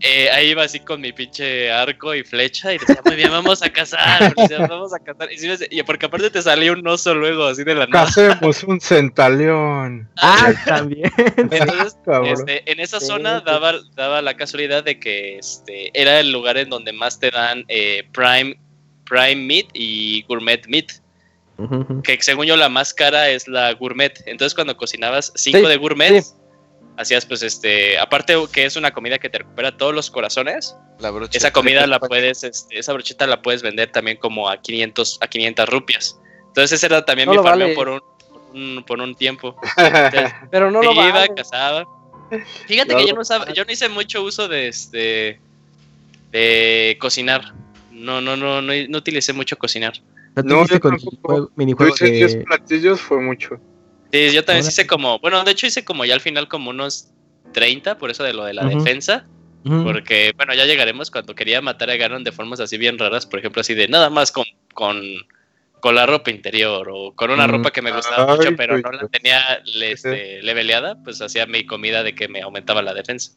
eh, 0.00 0.30
ahí 0.30 0.50
iba 0.50 0.62
así 0.62 0.78
con 0.80 1.00
mi 1.00 1.12
pinche 1.12 1.72
arco 1.72 2.14
y 2.14 2.22
flecha 2.22 2.72
y 2.72 2.78
decía, 2.78 3.00
muy 3.04 3.16
bien, 3.16 3.30
vamos 3.30 3.62
a 3.62 3.70
cazar, 3.70 4.32
decía, 4.34 4.66
vamos 4.66 4.94
a 4.94 5.00
cazar. 5.00 5.32
Y, 5.32 5.38
sí 5.38 5.48
porque 5.84 6.06
aparte 6.06 6.30
te 6.30 6.40
salía 6.40 6.72
un 6.72 6.86
oso 6.86 7.14
luego, 7.14 7.46
así 7.46 7.64
de 7.64 7.74
la 7.74 7.86
nada. 7.86 8.04
Hacemos 8.04 8.62
un 8.62 8.80
centaleón. 8.80 10.08
ah, 10.16 10.52
también. 10.64 11.10
Entonces, 11.36 11.96
Cabrón. 12.04 12.32
Este, 12.32 12.70
en 12.70 12.78
esa 12.78 13.00
zona 13.00 13.40
daba, 13.40 13.74
daba 13.96 14.22
la 14.22 14.36
casualidad 14.36 14.84
de 14.84 15.00
que 15.00 15.38
este, 15.38 15.90
era 16.00 16.20
el 16.20 16.30
lugar 16.30 16.58
en 16.58 16.70
donde 16.70 16.92
más 16.92 17.18
te 17.18 17.30
dan 17.30 17.64
eh, 17.68 18.06
prime, 18.12 18.56
prime 19.04 19.36
meat 19.36 19.66
y 19.72 20.22
gourmet 20.28 20.64
meat. 20.68 20.86
Que 22.04 22.16
según 22.20 22.46
yo 22.46 22.56
la 22.56 22.68
más 22.68 22.94
cara 22.94 23.30
es 23.30 23.48
la 23.48 23.74
gourmet. 23.74 24.22
Entonces 24.26 24.54
cuando 24.54 24.76
cocinabas 24.76 25.32
5 25.34 25.58
Sí, 25.58 25.66
de 25.66 25.76
gourmet, 25.76 26.22
sí. 26.22 26.30
Hacías 26.98 27.24
pues 27.24 27.42
este, 27.42 27.96
aparte 27.98 28.34
que 28.52 28.64
es 28.66 28.76
una 28.76 28.90
comida 28.90 29.18
que 29.18 29.30
te 29.30 29.38
recupera 29.38 29.76
todos 29.76 29.94
los 29.94 30.10
corazones, 30.10 30.76
La 30.98 31.12
esa 31.32 31.52
comida 31.52 31.86
la 31.86 32.00
puedes, 32.00 32.42
este, 32.44 32.78
esa 32.78 32.92
brocheta 32.92 33.26
la 33.26 33.40
puedes 33.40 33.62
vender 33.62 33.90
también 33.92 34.16
como 34.18 34.48
a 34.50 34.60
500, 34.60 35.18
a 35.20 35.28
500 35.28 35.68
rupias. 35.68 36.20
Entonces 36.48 36.72
ese 36.72 36.86
era 36.86 37.04
también 37.04 37.26
No 37.28 37.34
mi 37.36 37.38
farmeo 37.38 37.68
vale. 37.68 37.74
por 37.74 37.88
un, 37.88 38.00
por 38.00 38.40
un, 38.54 38.84
por 38.84 39.00
un 39.00 39.14
tiempo. 39.14 39.56
Entonces, 39.76 40.32
Pero 40.50 40.70
no 40.70 40.82
lo 40.82 40.92
iba, 40.92 41.12
vale. 41.12 41.28
Fíjate 42.66 42.92
No 42.92 42.98
que 42.98 43.06
yo 43.06 43.14
no, 43.14 43.20
sab- 43.22 43.52
yo 43.54 43.64
no 43.64 43.72
hice 43.72 43.88
mucho 43.88 44.22
uso 44.22 44.48
de 44.48 44.68
este 44.68 45.40
de 46.32 46.96
cocinar. 47.00 47.54
No, 47.92 48.20
no, 48.20 48.36
no, 48.36 48.60
no, 48.60 48.72
no 48.88 48.98
utilicé 48.98 49.32
mucho 49.32 49.56
cocinar. 49.56 49.94
¿No 50.34 50.66
yo 50.66 50.78
con 50.80 50.96
tampoco. 50.96 51.10
minijuego, 51.16 51.46
Yo 51.48 51.52
minijuego 51.56 51.94
hice 51.94 52.10
10 52.10 52.34
de... 52.38 52.44
platillos, 52.44 53.00
fue 53.00 53.20
mucho. 53.20 53.58
Sí, 54.12 54.32
yo 54.32 54.44
también 54.44 54.66
hice 54.66 54.86
como, 54.86 55.18
bueno, 55.18 55.42
de 55.44 55.50
hecho 55.50 55.66
hice 55.66 55.84
como 55.84 56.04
ya 56.04 56.14
al 56.14 56.20
final 56.20 56.48
como 56.48 56.70
unos 56.70 57.08
30, 57.52 57.98
por 57.98 58.10
eso 58.10 58.24
de 58.24 58.32
lo 58.32 58.44
de 58.44 58.54
la 58.54 58.64
defensa, 58.64 59.24
porque 59.84 60.32
bueno, 60.36 60.54
ya 60.54 60.64
llegaremos 60.64 61.10
cuando 61.10 61.34
quería 61.34 61.60
matar 61.60 61.90
a 61.90 61.96
Ganon 61.96 62.24
de 62.24 62.32
formas 62.32 62.60
así 62.60 62.78
bien 62.78 62.98
raras, 62.98 63.26
por 63.26 63.38
ejemplo, 63.38 63.60
así 63.60 63.74
de 63.74 63.88
nada 63.88 64.08
más 64.10 64.32
con 64.32 64.44
con, 64.72 65.02
con 65.80 65.94
la 65.94 66.06
ropa 66.06 66.30
interior 66.30 66.88
o 66.92 67.12
con 67.14 67.30
una 67.30 67.44
Ujú. 67.46 67.56
ropa 67.56 67.70
que 67.72 67.82
me 67.82 67.90
gustaba 67.92 68.30
Ay, 68.32 68.38
mucho, 68.38 68.50
pero 68.56 68.78
no 68.78 68.92
la 68.92 69.08
tenía 69.08 69.40
le- 69.64 69.92
este, 69.92 70.40
leveleada, 70.42 70.96
pues 71.02 71.20
hacía 71.20 71.46
mi 71.46 71.66
comida 71.66 72.02
de 72.02 72.14
que 72.14 72.28
me 72.28 72.40
aumentaba 72.42 72.80
la 72.80 72.94
defensa. 72.94 73.32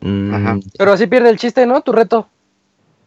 Mm, 0.00 0.34
Ajá. 0.34 0.58
Pero 0.76 0.92
así 0.92 1.06
pierde 1.06 1.30
el 1.30 1.38
chiste, 1.38 1.64
¿no? 1.66 1.80
Tu 1.82 1.92
reto. 1.92 2.28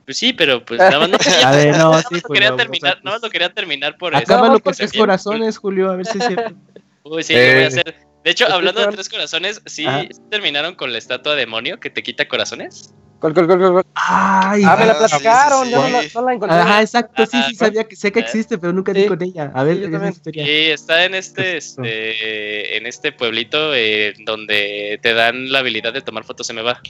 Pues 0.06 0.18
sí, 0.18 0.34
pero 0.34 0.64
pues 0.64 0.80
nada 0.80 1.00
más 1.00 1.10
no 1.10 1.18
quería, 1.20 1.52
ver, 1.52 1.72
no, 1.72 1.78
nada 1.78 1.90
más 1.92 2.06
sí, 2.08 2.16
lo 2.16 2.22
pues, 2.22 2.38
quería 2.38 2.52
no, 2.52 2.56
terminar, 2.58 2.92
o 2.92 2.96
sea, 2.96 3.04
nada 3.04 3.16
más 3.18 3.22
lo 3.24 3.30
quería 3.30 3.54
terminar 3.54 3.98
por 3.98 4.16
Acábalo 4.16 4.54
eso. 4.54 4.64
por 4.64 4.74
Se 4.76 4.84
tres 4.88 4.94
corazones, 4.94 5.58
Julio, 5.58 5.92
a 5.92 5.96
ver 5.98 6.06
si 6.06 6.20
es 6.20 6.28
cierto. 6.28 6.54
Uy, 7.06 7.24
sí, 7.24 7.34
lo 7.34 7.40
voy 7.40 7.48
Eh. 7.50 7.64
a 7.66 7.68
hacer. 7.68 7.96
De 8.24 8.32
hecho, 8.32 8.48
Es 8.48 8.54
hablando 8.54 8.82
de 8.82 8.88
tres 8.88 9.08
corazones, 9.08 9.62
¿sí, 9.68 9.86
Ajá. 9.86 10.02
sí 10.02 10.20
terminaron 10.32 10.74
con 10.74 10.92
la 10.92 10.98
estatua 10.98 11.36
demonio 11.36 11.80
que 11.80 11.92
te 11.92 12.02
quita 12.02 12.28
corazones? 12.28 12.94
Col, 13.20 13.34
col, 13.36 13.48
col, 13.48 13.60
col, 13.60 13.74
col. 13.74 13.84
Ay, 13.94 14.64
Ah, 14.66 14.76
me 14.78 14.86
la 14.88 14.94
sí, 14.94 15.00
platicaron, 15.00 15.66
sí, 15.66 15.72
yo 15.72 15.78
no 15.78 15.86
sí. 15.88 15.92
la, 15.94 16.22
no 16.22 16.28
la 16.28 16.34
encontré. 16.34 16.58
Ajá, 16.58 16.82
exacto, 16.82 17.26
sí, 17.28 17.38
sí, 17.50 17.56
sabía 17.56 17.84
que, 17.88 17.96
sé 17.96 18.12
que 18.12 18.20
existe, 18.20 18.58
pero 18.58 18.74
nunca 18.74 18.92
di 18.94 19.04
Sí. 19.04 19.08
con 19.08 19.22
ella. 19.22 19.52
A 19.54 19.64
ver, 19.64 19.78
Sí, 19.78 19.82
también. 19.92 20.12
historia. 20.14 20.44
Y 20.44 20.72
está 20.72 21.06
en 21.06 21.14
este, 21.16 21.58
este, 21.58 22.78
en 22.78 22.88
este 22.88 23.12
pueblito 23.12 23.74
eh, 23.76 24.16
donde 24.26 25.00
te 25.04 25.14
dan 25.14 25.52
la 25.52 25.60
habilidad 25.60 25.94
de 25.94 26.02
tomar 26.02 26.24
fotos, 26.24 26.48
se 26.48 26.54
me 26.54 26.64
va. 26.64 26.82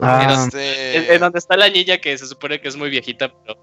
Ah, 0.00 0.44
Este, 0.46 0.96
En, 0.96 1.14
en 1.14 1.20
donde 1.20 1.38
está 1.38 1.56
la 1.56 1.68
niña 1.68 1.98
que 1.98 2.18
se 2.18 2.26
supone 2.26 2.60
que 2.60 2.66
es 2.68 2.76
muy 2.76 2.90
viejita, 2.90 3.32
pero 3.32 3.61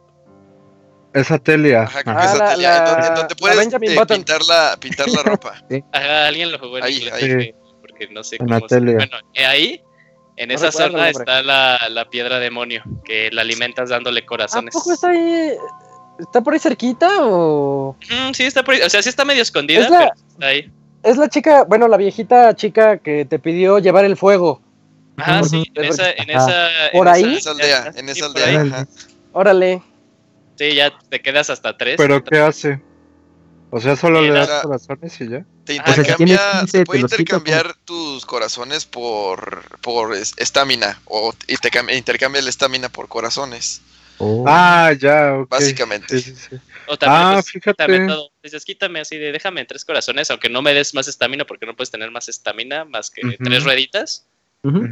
esa 1.14 1.38
Telia. 1.38 1.84
Ajá, 1.84 2.04
creo 2.04 2.16
Ajá. 2.18 2.22
que 2.22 2.28
Ah, 2.28 2.34
esa 2.36 2.44
la- 2.46 2.52
telia, 2.54 2.78
en 2.78 2.86
donde, 2.86 3.08
en 3.34 3.38
puedes 3.40 3.74
eh, 3.74 3.80
pintar, 4.08 4.42
la, 4.44 4.78
pintar 4.80 5.10
la 5.10 5.24
ropa. 5.24 5.54
ajá, 5.92 6.28
alguien 6.28 6.52
lo 6.52 6.60
jugó 6.60 6.78
en 6.78 6.84
Ahí, 6.84 6.98
inglés, 6.98 7.14
ahí. 7.14 7.54
porque- 7.82 8.08
no 8.12 8.24
sé 8.24 8.38
En 8.40 8.48
cómo 8.48 8.68
se-. 8.68 8.80
Bueno, 8.80 9.18
eh, 9.34 9.46
ahí, 9.46 9.82
en 10.38 10.50
No 10.50 10.56
esa 10.56 10.72
zona 10.72 11.10
está 11.10 11.42
la, 11.44 11.80
la 11.90 12.06
piedra 12.10 12.40
demonio, 12.40 12.82
que 13.04 13.30
la 13.32 13.42
alimentas 13.42 13.90
dándole 13.90 14.22
¿A 14.22 14.26
corazones. 14.26 14.74
poco 14.74 14.94
está 14.94 15.10
ahí? 15.10 15.52
¿Está 16.20 16.42
por 16.42 16.54
ahí 16.54 16.60
cerquita 16.60 17.10
o...? 17.22 17.96
Mm, 18.10 18.34
sí, 18.34 18.44
está 18.44 18.64
por 18.64 18.74
ahí. 18.76 18.82
O 18.82 18.90
sea, 18.90 19.02
sí 19.02 19.10
está 19.10 19.24
medio 19.26 19.42
escondida, 19.42 19.82
Es 19.82 19.90
la- 19.90 20.00
pero 20.00 20.12
está 20.32 20.46
ahí. 20.48 20.72
Es 21.04 21.16
la 21.18 21.30
chica, 21.30 21.64
bueno, 21.64 21.88
la 21.88 21.96
viejita 21.98 22.54
chica 22.56 22.98
que 22.98 23.24
te 23.26 23.40
pidió 23.40 23.80
llevar 23.80 24.04
el 24.06 24.18
fuego. 24.18 24.62
Ajá, 25.18 25.40
Ujú. 25.42 25.50
sí, 25.50 25.64
en 25.76 25.86
esa, 25.86 26.12
en 26.12 26.32
Ajá. 26.32 26.46
esa, 26.50 26.86
en 26.88 26.92
¿Por 26.92 27.08
ahí? 27.10 27.24
En 27.24 27.32
esa 27.32 27.52
aldea, 27.52 27.92
en 27.96 28.06
sí, 28.14 28.20
esa 28.20 28.28
por 28.34 28.42
ahí. 28.42 28.56
aldea. 28.56 28.76
ajá. 28.80 28.88
Órale. 29.34 29.82
Sí, 30.60 30.76
ya 30.76 30.92
te 31.10 31.22
quedas 31.22 31.50
hasta 31.50 31.78
tres. 31.78 31.96
¿Pero 31.96 32.22
qué 32.22 32.38
hace? 32.40 32.82
O 33.70 33.80
sea, 33.80 33.96
solo 33.96 34.22
le 34.22 34.32
das 34.32 34.62
corazones 34.62 35.22
y 35.22 35.30
ya. 35.30 35.46
Te 35.64 35.80
O 35.80 35.86
sea, 35.86 35.94
si 35.94 36.00
intercambia, 36.02 36.18
tienes 36.18 36.40
15, 36.60 36.72
te 36.72 36.78
te 36.80 36.86
puede 36.86 37.00
intercambiar 37.00 37.74
tus 37.86 38.26
corazones 38.26 38.84
por 38.86 39.80
por 39.80 40.14
es- 40.16 40.34
estamina 40.36 41.00
o 41.06 41.34
y 41.48 41.56
te 41.56 41.70
cambia- 41.72 41.96
intercambia 41.96 42.42
la 42.42 42.50
estamina 42.50 42.90
por 42.90 43.08
corazones, 43.08 43.82
Oh. 44.18 44.44
Ah, 44.46 44.92
ya, 45.00 45.34
ok. 45.36 45.50
básicamente. 45.50 46.20
Sí, 46.20 46.36
sí, 46.36 46.48
sí. 46.50 46.58
O 46.88 46.98
también, 46.98 47.22
Ah, 47.24 47.32
pues, 47.36 47.52
fíjate. 47.52 47.86
quítame 47.86 48.06
todo. 48.08 48.32
Dices, 48.44 48.66
quítame 48.66 49.00
así 49.00 49.16
de, 49.16 49.32
déjame 49.32 49.62
en 49.62 49.68
tres 49.68 49.86
corazones, 49.86 50.30
aunque 50.30 50.50
no 50.50 50.62
me 50.62 50.74
des 50.74 50.94
más 50.94 51.08
estamina, 51.08 51.46
porque 51.46 51.66
no 51.66 51.74
puedes 51.74 51.90
tener 51.90 52.12
más 52.12 52.28
estamina 52.28 52.84
más 52.84 53.10
que 53.12 53.22
tres 53.42 53.64
rueditas. 53.64 54.26
Ujú. 54.64 54.90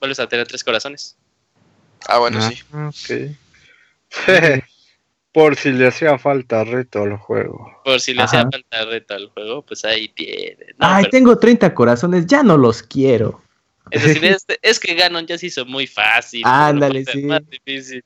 vuelves 0.00 0.18
a 0.18 0.26
tener 0.28 0.48
tres 0.48 0.64
corazones. 0.64 1.14
Ah, 2.08 2.18
bueno, 2.18 2.40
Ah, 2.42 2.50
sí. 2.92 3.06
ok. 3.30 3.36
Por 5.34 5.56
si 5.56 5.72
le 5.72 5.88
hacía 5.88 6.16
falta 6.16 6.62
reto 6.62 7.02
al 7.02 7.16
juego. 7.16 7.68
Por 7.84 7.98
si 7.98 8.14
le 8.14 8.22
Ajá. 8.22 8.42
hacía 8.42 8.50
falta 8.52 8.84
reto 8.84 9.14
al 9.14 9.28
juego, 9.30 9.62
pues 9.62 9.84
ahí 9.84 10.06
tienes. 10.08 10.68
No, 10.78 10.86
Ay, 10.86 11.02
pero 11.02 11.10
tengo 11.10 11.38
30 11.38 11.74
corazones, 11.74 12.24
ya 12.26 12.44
no 12.44 12.56
los 12.56 12.84
quiero. 12.84 13.42
es 13.90 14.04
decir, 14.04 14.24
es, 14.24 14.46
es 14.62 14.78
que 14.78 14.94
Ganon 14.94 15.26
ya 15.26 15.36
se 15.36 15.46
hizo 15.46 15.66
muy 15.66 15.88
fácil. 15.88 16.42
Ándale, 16.44 17.00
no 17.00 17.04
puede 17.04 17.04
ser 17.04 17.20
sí. 17.20 17.26
más 17.26 17.42
difícil. 17.50 18.04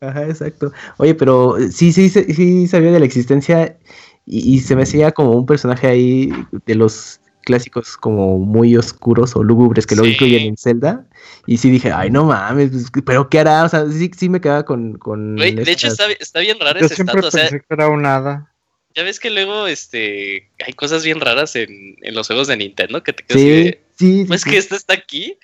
Ajá, 0.00 0.24
exacto. 0.24 0.72
Oye, 0.96 1.14
pero 1.14 1.56
sí, 1.70 1.92
sí, 1.92 2.08
sí, 2.08 2.24
sí 2.32 2.66
sabía 2.66 2.92
de 2.92 3.00
la 3.00 3.04
existencia 3.04 3.76
y, 4.24 4.54
y 4.54 4.60
se 4.60 4.74
me 4.74 4.84
hacía 4.84 5.12
como 5.12 5.32
un 5.32 5.44
personaje 5.44 5.86
ahí 5.86 6.32
de 6.64 6.74
los 6.74 7.20
clásicos 7.50 7.96
como 7.96 8.38
muy 8.38 8.76
oscuros 8.76 9.34
o 9.34 9.42
lúgubres 9.42 9.86
que 9.86 9.96
luego 9.96 10.06
Sí. 10.06 10.12
incluyen 10.14 10.42
en 10.42 10.56
Zelda. 10.56 11.04
Y 11.46 11.56
sí 11.58 11.68
dije, 11.70 11.90
ay, 11.92 12.10
no 12.10 12.24
mames, 12.24 12.70
pues, 12.70 12.90
pero 13.04 13.28
¿qué 13.28 13.40
hará? 13.40 13.64
O 13.64 13.68
sea, 13.68 13.86
sí, 13.90 14.10
sí 14.16 14.28
me 14.28 14.40
quedaba 14.40 14.64
con... 14.64 14.96
con 14.98 15.36
de 15.36 15.48
hecho 15.72 15.88
está, 15.88 16.06
está 16.12 16.40
bien 16.40 16.58
rara 16.60 16.78
Yo 16.80 16.86
esa 16.86 16.94
siempre 16.94 17.18
estatua. 17.20 17.28
O 17.28 17.30
sea, 17.30 17.42
pensé 17.50 17.60
que 17.60 17.74
era 17.74 17.88
un 17.88 18.06
hada. 18.06 18.52
ya 18.94 19.02
ves 19.02 19.18
que 19.18 19.30
luego 19.30 19.66
este, 19.66 20.50
hay 20.64 20.72
cosas 20.74 21.04
bien 21.04 21.20
raras 21.20 21.56
en, 21.56 21.96
en 22.02 22.14
los 22.14 22.26
juegos 22.28 22.46
de 22.48 22.56
Nintendo 22.56 23.02
que 23.02 23.12
te 23.12 23.24
quedas 23.24 23.42
así 23.42 23.48
Sí, 23.48 23.64
de, 23.64 23.80
sí, 23.98 24.24
Pues 24.28 24.42
sí. 24.42 24.50
que 24.50 24.56
esta 24.58 24.76
está 24.76 24.94
aquí. 24.94 25.36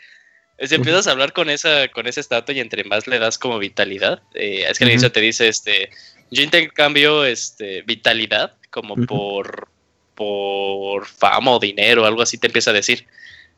Si 0.59 0.75
empiezas 0.75 1.07
a 1.07 1.11
hablar 1.11 1.33
con 1.35 1.51
esa, 1.51 1.89
con 1.89 2.07
esa 2.07 2.21
estatua 2.21 2.55
y 2.55 2.61
entre 2.61 2.83
más 2.85 3.07
le 3.07 3.19
das 3.19 3.37
como 3.37 3.59
vitalidad, 3.59 4.23
eh, 4.35 4.65
es 4.71 4.79
que 4.79 4.85
al 4.85 4.89
Ujú. 4.89 4.95
inicio 4.95 5.13
te 5.13 5.21
dice, 5.21 5.49
este, 5.49 5.91
yo 6.31 6.43
intercambio 6.43 7.25
este, 7.27 7.83
vitalidad 7.83 8.55
como 8.71 8.97
por, 8.97 9.69
por 10.17 11.07
fama 11.07 11.53
o 11.53 11.59
dinero, 11.61 12.05
algo 12.05 12.23
así 12.23 12.39
te 12.39 12.49
empieza 12.49 12.71
a 12.71 12.75
decir. 12.75 13.07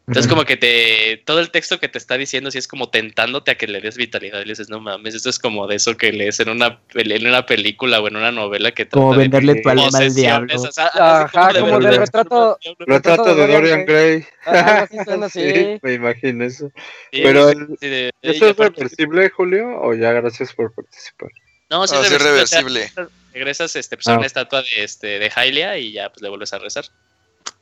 Entonces 0.06 0.26
como 0.32 0.46
que 0.46 0.56
te, 0.56 1.22
todo 1.26 1.38
el 1.38 1.50
texto 1.50 1.78
que 1.78 1.88
te 1.88 1.98
está 1.98 2.16
diciendo, 2.16 2.50
sí 2.50 2.56
es 2.56 2.66
como 2.66 2.88
tentándote 2.88 3.50
a 3.50 3.56
que 3.58 3.66
le 3.66 3.82
des 3.82 3.98
vitalidad 3.98 4.40
y 4.40 4.44
le 4.46 4.52
dices, 4.52 4.70
no 4.70 4.80
mames, 4.80 5.14
esto 5.14 5.28
es 5.28 5.38
como 5.38 5.66
de 5.66 5.76
eso 5.76 5.98
que 5.98 6.12
lees 6.14 6.40
en 6.40 6.48
una, 6.48 6.80
en 6.94 7.26
una 7.26 7.44
película 7.44 8.00
o 8.00 8.08
en 8.08 8.16
una 8.16 8.32
novela 8.32 8.72
que 8.72 8.88
Como 8.88 9.08
trata 9.10 9.18
de 9.18 9.28
venderle 9.28 9.60
tu 9.60 9.68
alma 9.68 9.98
al 9.98 10.14
diablo. 10.14 10.54
o 10.62 10.72
sea, 10.72 10.86
Ajá, 10.94 11.52
de 11.52 11.60
como 11.60 11.72
venderle 11.72 11.88
del 11.90 11.98
tu 11.98 12.04
retrato-. 12.06 12.58
Retrato 12.78 13.34
de 13.34 13.46
Dorian 13.48 13.84
Gray. 13.84 14.24
Así. 14.46 14.96
Sí, 15.30 15.78
me 15.82 15.92
imagino 15.92 16.42
eso. 16.42 16.70
Sí, 17.12 17.20
Pero 17.22 17.50
sí, 17.50 17.56
de- 17.80 18.10
¿Eso 18.22 18.48
es 18.48 18.56
reversible, 18.56 19.28
Julio? 19.28 19.78
¿O 19.82 19.92
ya 19.92 20.12
gracias 20.12 20.54
por 20.54 20.72
participar? 20.74 21.28
No, 21.68 21.86
sí 21.86 21.94
Ah, 21.98 22.00
es 22.00 22.08
sí 22.08 22.14
es 22.14 22.22
reversible. 22.22 22.84
o 22.84 22.88
sea, 22.88 23.04
reversible. 23.04 23.17
Regresas 23.32 23.74
este, 23.76 23.96
pues, 23.96 24.06
a 24.08 24.14
Ah. 24.14 24.18
una 24.18 24.26
estatua 24.26 24.62
de, 24.62 24.84
este, 24.84 25.18
de 25.18 25.30
Hylia 25.30 25.78
y 25.78 25.92
ya 25.92 26.08
pues 26.10 26.22
le 26.22 26.28
vuelves 26.28 26.52
a 26.52 26.58
rezar. 26.58 26.84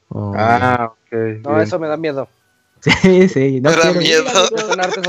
Oh. 0.08 0.32
Ah, 0.36 0.92
ok. 0.92 1.12
No, 1.42 1.50
bien. 1.54 1.60
eso 1.62 1.78
me 1.78 1.88
da 1.88 1.96
miedo. 1.96 2.28
Sí, 3.02 3.28
sí. 3.28 3.60
No 3.60 3.70
Me 3.70 3.76
da 3.76 3.92
miedo. 3.94 4.24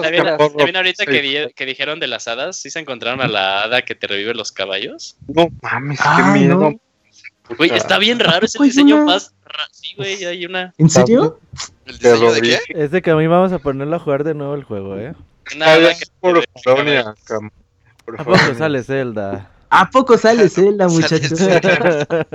También, 0.01 0.25
también 0.37 0.75
ahorita 0.77 1.05
que, 1.05 1.21
Sí. 1.21 1.27
di- 1.27 1.53
que 1.53 1.65
dijeron 1.65 1.99
de 1.99 2.07
las 2.07 2.27
hadas, 2.27 2.55
¿sí 2.57 2.69
se 2.71 2.79
encontraron 2.79 3.21
a 3.21 3.27
la 3.27 3.61
hada 3.63 3.81
que 3.83 3.93
te 3.93 4.07
revive 4.07 4.33
los 4.33 4.51
caballos? 4.51 5.15
No 5.27 5.49
mames, 5.61 5.99
qué 5.99 6.05
Ay, 6.07 6.39
miedo. 6.39 6.55
no. 6.59 6.79
Güey, 7.57 7.69
está 7.73 7.97
bien 7.99 8.19
raro, 8.19 8.45
es 8.45 8.55
el 8.55 8.59
poco 8.59 8.63
hay 8.63 8.69
diseño 8.71 8.95
una? 8.95 9.05
más. 9.05 9.33
Sí, 9.71 9.93
güey, 9.95 10.25
hay 10.25 10.45
una, 10.45 10.73
¿En 10.77 10.89
serio? 10.89 11.39
¿El 11.85 11.97
diseño 11.97 12.31
de 12.33 12.41
qué? 12.41 12.59
Es 12.69 12.91
de 12.91 13.01
que 13.01 13.11
a 13.11 13.15
mí 13.15 13.27
vamos 13.27 13.51
a 13.53 13.59
ponerlo 13.59 13.95
a 13.95 13.99
jugar 13.99 14.23
de 14.25 14.33
nuevo 14.33 14.55
el 14.55 14.63
juego, 14.63 14.97
¿eh? 14.97 15.13
una 15.55 15.73
Ah, 15.73 15.77
que 15.77 16.05
por 16.19 16.43
Polonia, 16.63 17.15
por 18.05 18.19
¿A 18.19 18.23
poco 18.25 18.37
favor. 18.37 18.57
sale 18.57 18.83
Zelda? 18.83 19.49
¿A 19.69 19.89
poco 19.89 20.17
sale 20.17 20.49
Zelda, 20.49 20.87
Sale 20.87 21.01
muchachos? 21.01 21.39
Zelda. 21.39 22.27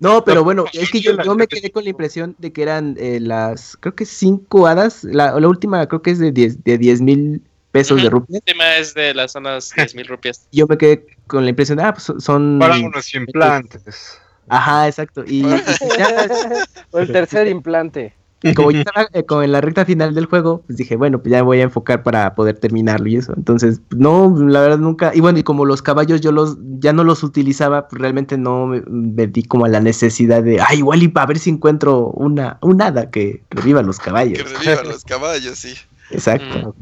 No, 0.00 0.24
pero 0.24 0.44
bueno, 0.44 0.64
es 0.72 0.90
que 0.90 1.00
yo, 1.00 1.20
yo 1.22 1.34
me 1.34 1.46
quedé 1.46 1.70
con 1.70 1.84
la 1.84 1.90
impresión 1.90 2.34
de 2.38 2.52
que 2.52 2.62
eran 2.62 2.96
eh, 2.98 3.18
las, 3.20 3.76
creo 3.78 3.94
que 3.94 4.04
cinco 4.04 4.66
hadas. 4.66 5.04
La, 5.04 5.38
la 5.38 5.48
última 5.48 5.86
creo 5.86 6.02
que 6.02 6.10
es 6.10 6.18
de 6.18 6.32
10 6.32 6.64
de 6.64 6.78
10 6.78 7.00
mil 7.00 7.42
pesos 7.76 8.02
de 8.02 8.10
rupias. 8.10 8.36
El 8.36 8.42
tema 8.42 8.76
es 8.76 8.94
de 8.94 9.14
las 9.14 9.32
zonas 9.32 9.72
10.000 9.74 10.06
rupias. 10.06 10.48
Yo 10.52 10.66
me 10.66 10.78
quedé 10.78 11.06
con 11.26 11.44
la 11.44 11.50
impresión 11.50 11.78
de, 11.78 11.84
ah, 11.84 11.92
pues 11.92 12.22
son... 12.22 12.58
Para 12.58 12.78
unos 12.78 13.14
implantes. 13.14 14.18
Ajá, 14.48 14.86
exacto. 14.86 15.24
Y, 15.26 15.44
O 16.90 16.98
el 16.98 17.12
tercer 17.12 17.48
implante. 17.48 18.14
Y 18.50 18.54
como 18.54 18.70
ya 18.70 18.78
estaba 18.86 19.08
eh, 19.12 19.24
como 19.24 19.42
en 19.42 19.52
la 19.52 19.60
recta 19.60 19.84
final 19.84 20.14
del 20.14 20.26
juego, 20.26 20.62
pues 20.66 20.76
dije, 20.78 20.96
bueno, 20.96 21.18
pues 21.20 21.30
ya 21.30 21.38
me 21.38 21.42
voy 21.44 21.60
a 21.60 21.64
enfocar 21.64 22.02
para 22.02 22.34
poder 22.34 22.58
terminarlo 22.58 23.06
y 23.08 23.16
eso. 23.16 23.32
Entonces, 23.36 23.80
no, 23.90 24.34
la 24.38 24.60
verdad 24.60 24.78
nunca. 24.78 25.12
Y 25.14 25.20
bueno, 25.20 25.38
y 25.38 25.42
como 25.42 25.64
los 25.64 25.82
caballos 25.82 26.20
yo 26.20 26.32
los 26.32 26.56
ya 26.78 26.92
no 26.92 27.04
los 27.04 27.22
utilizaba, 27.22 27.88
pues 27.88 28.00
realmente 28.00 28.36
no 28.38 28.66
me, 28.66 28.82
me 28.86 29.26
di 29.26 29.42
como 29.42 29.64
a 29.64 29.68
la 29.68 29.80
necesidad 29.80 30.42
de, 30.42 30.60
ay, 30.60 30.78
igual 30.78 31.02
y 31.02 31.08
para 31.08 31.26
ver 31.26 31.38
si 31.38 31.50
encuentro 31.50 32.06
una, 32.08 32.58
un 32.60 32.80
hada 32.82 33.10
que 33.10 33.42
reviva 33.50 33.82
los 33.82 33.98
Que 33.98 34.04
caballos. 34.04 34.52
revivan 34.52 34.88
los 34.88 35.04
caballos, 35.04 35.58
sí. 35.58 35.74
Exacto. 36.10 36.74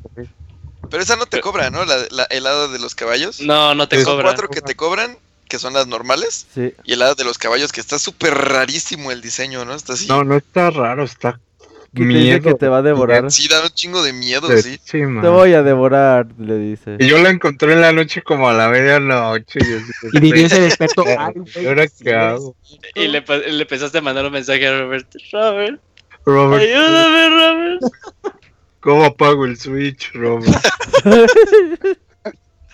Pero 0.91 1.03
esa 1.03 1.17
no 1.17 1.27
te 1.27 1.41
cobra, 1.41 1.71
¿no? 1.71 1.85
La, 1.85 1.97
la 2.11 2.25
helada 2.25 2.69
de 2.69 2.79
los 2.79 2.95
caballos. 2.95 3.41
No, 3.41 3.75
no 3.75 3.89
te 3.89 3.97
Son 4.03 4.13
cobran. 4.17 4.27
cuatro 4.27 4.49
que 4.49 4.61
te 4.61 4.75
cobran, 4.77 5.17
que 5.49 5.59
son 5.59 5.73
las 5.73 5.87
normales. 5.87 6.47
Sí. 6.55 6.75
Y 6.85 6.93
el 6.93 7.03
hada 7.03 7.15
de 7.15 7.25
los 7.25 7.39
caballos, 7.39 7.73
que 7.73 7.81
está 7.81 7.99
súper 7.99 8.35
rarísimo 8.35 9.11
el 9.11 9.23
diseño, 9.23 9.65
¿no? 9.65 9.75
Está 9.75 9.95
así. 9.95 10.07
No, 10.09 10.25
no 10.25 10.37
está 10.37 10.71
raro, 10.71 11.03
está 11.05 11.41
Que 11.95 12.03
te 12.03 12.09
dice 12.09 12.21
miedo. 12.21 12.43
que 12.43 12.55
te 12.55 12.69
va 12.69 12.79
a 12.79 12.83
devorar. 12.83 13.31
Sí, 13.31 13.47
da 13.49 13.63
un 13.63 13.69
chingo 13.71 14.03
de 14.03 14.13
miedo, 14.13 14.49
de 14.49 14.61
sí. 14.63 14.73
encima. 14.73 15.23
Te 15.23 15.29
voy 15.29 15.55
a 15.55 15.63
devorar, 15.63 16.27
le 16.39 16.59
dice. 16.59 16.97
Y 16.99 17.07
yo 17.07 17.19
la 17.19 17.31
encontré 17.31 17.73
en 17.73 17.81
la 17.81 17.93
noche 17.93 18.23
como 18.23 18.49
a 18.49 18.53
la 18.53 18.69
medianoche. 18.69 19.61
Y, 19.61 19.63
así 19.63 19.93
de- 20.03 20.19
Y 20.19 20.21
diría 20.21 20.47
ese 20.47 20.67
experto, 20.67 21.05
¿Y 21.07 21.11
ay, 21.11 21.35
güey, 21.37 21.67
ahora 21.67 21.87
sí, 21.89 22.05
qué 22.05 22.15
hago? 22.15 22.57
Y 22.95 23.09
le, 23.09 23.21
le 23.23 23.63
empezaste 23.63 23.99
a 23.99 24.01
mandar 24.03 24.27
un 24.27 24.33
mensaje 24.33 24.67
a 24.67 24.79
Robert. 24.81 25.07
Robert, 25.33 25.81
Robert, 26.25 26.63
ayúdame, 26.63 27.29
Robert. 27.29 27.81
¿cómo 28.81 29.05
apago 29.05 29.45
el 29.45 29.57
Switch, 29.57 30.13
Robert? 30.15 30.53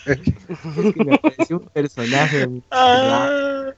es 0.07 0.18
que 0.18 1.05
me 1.05 1.18
pareció 1.18 1.58
un 1.58 1.68
personaje. 1.68 2.49
Ah. 2.70 3.70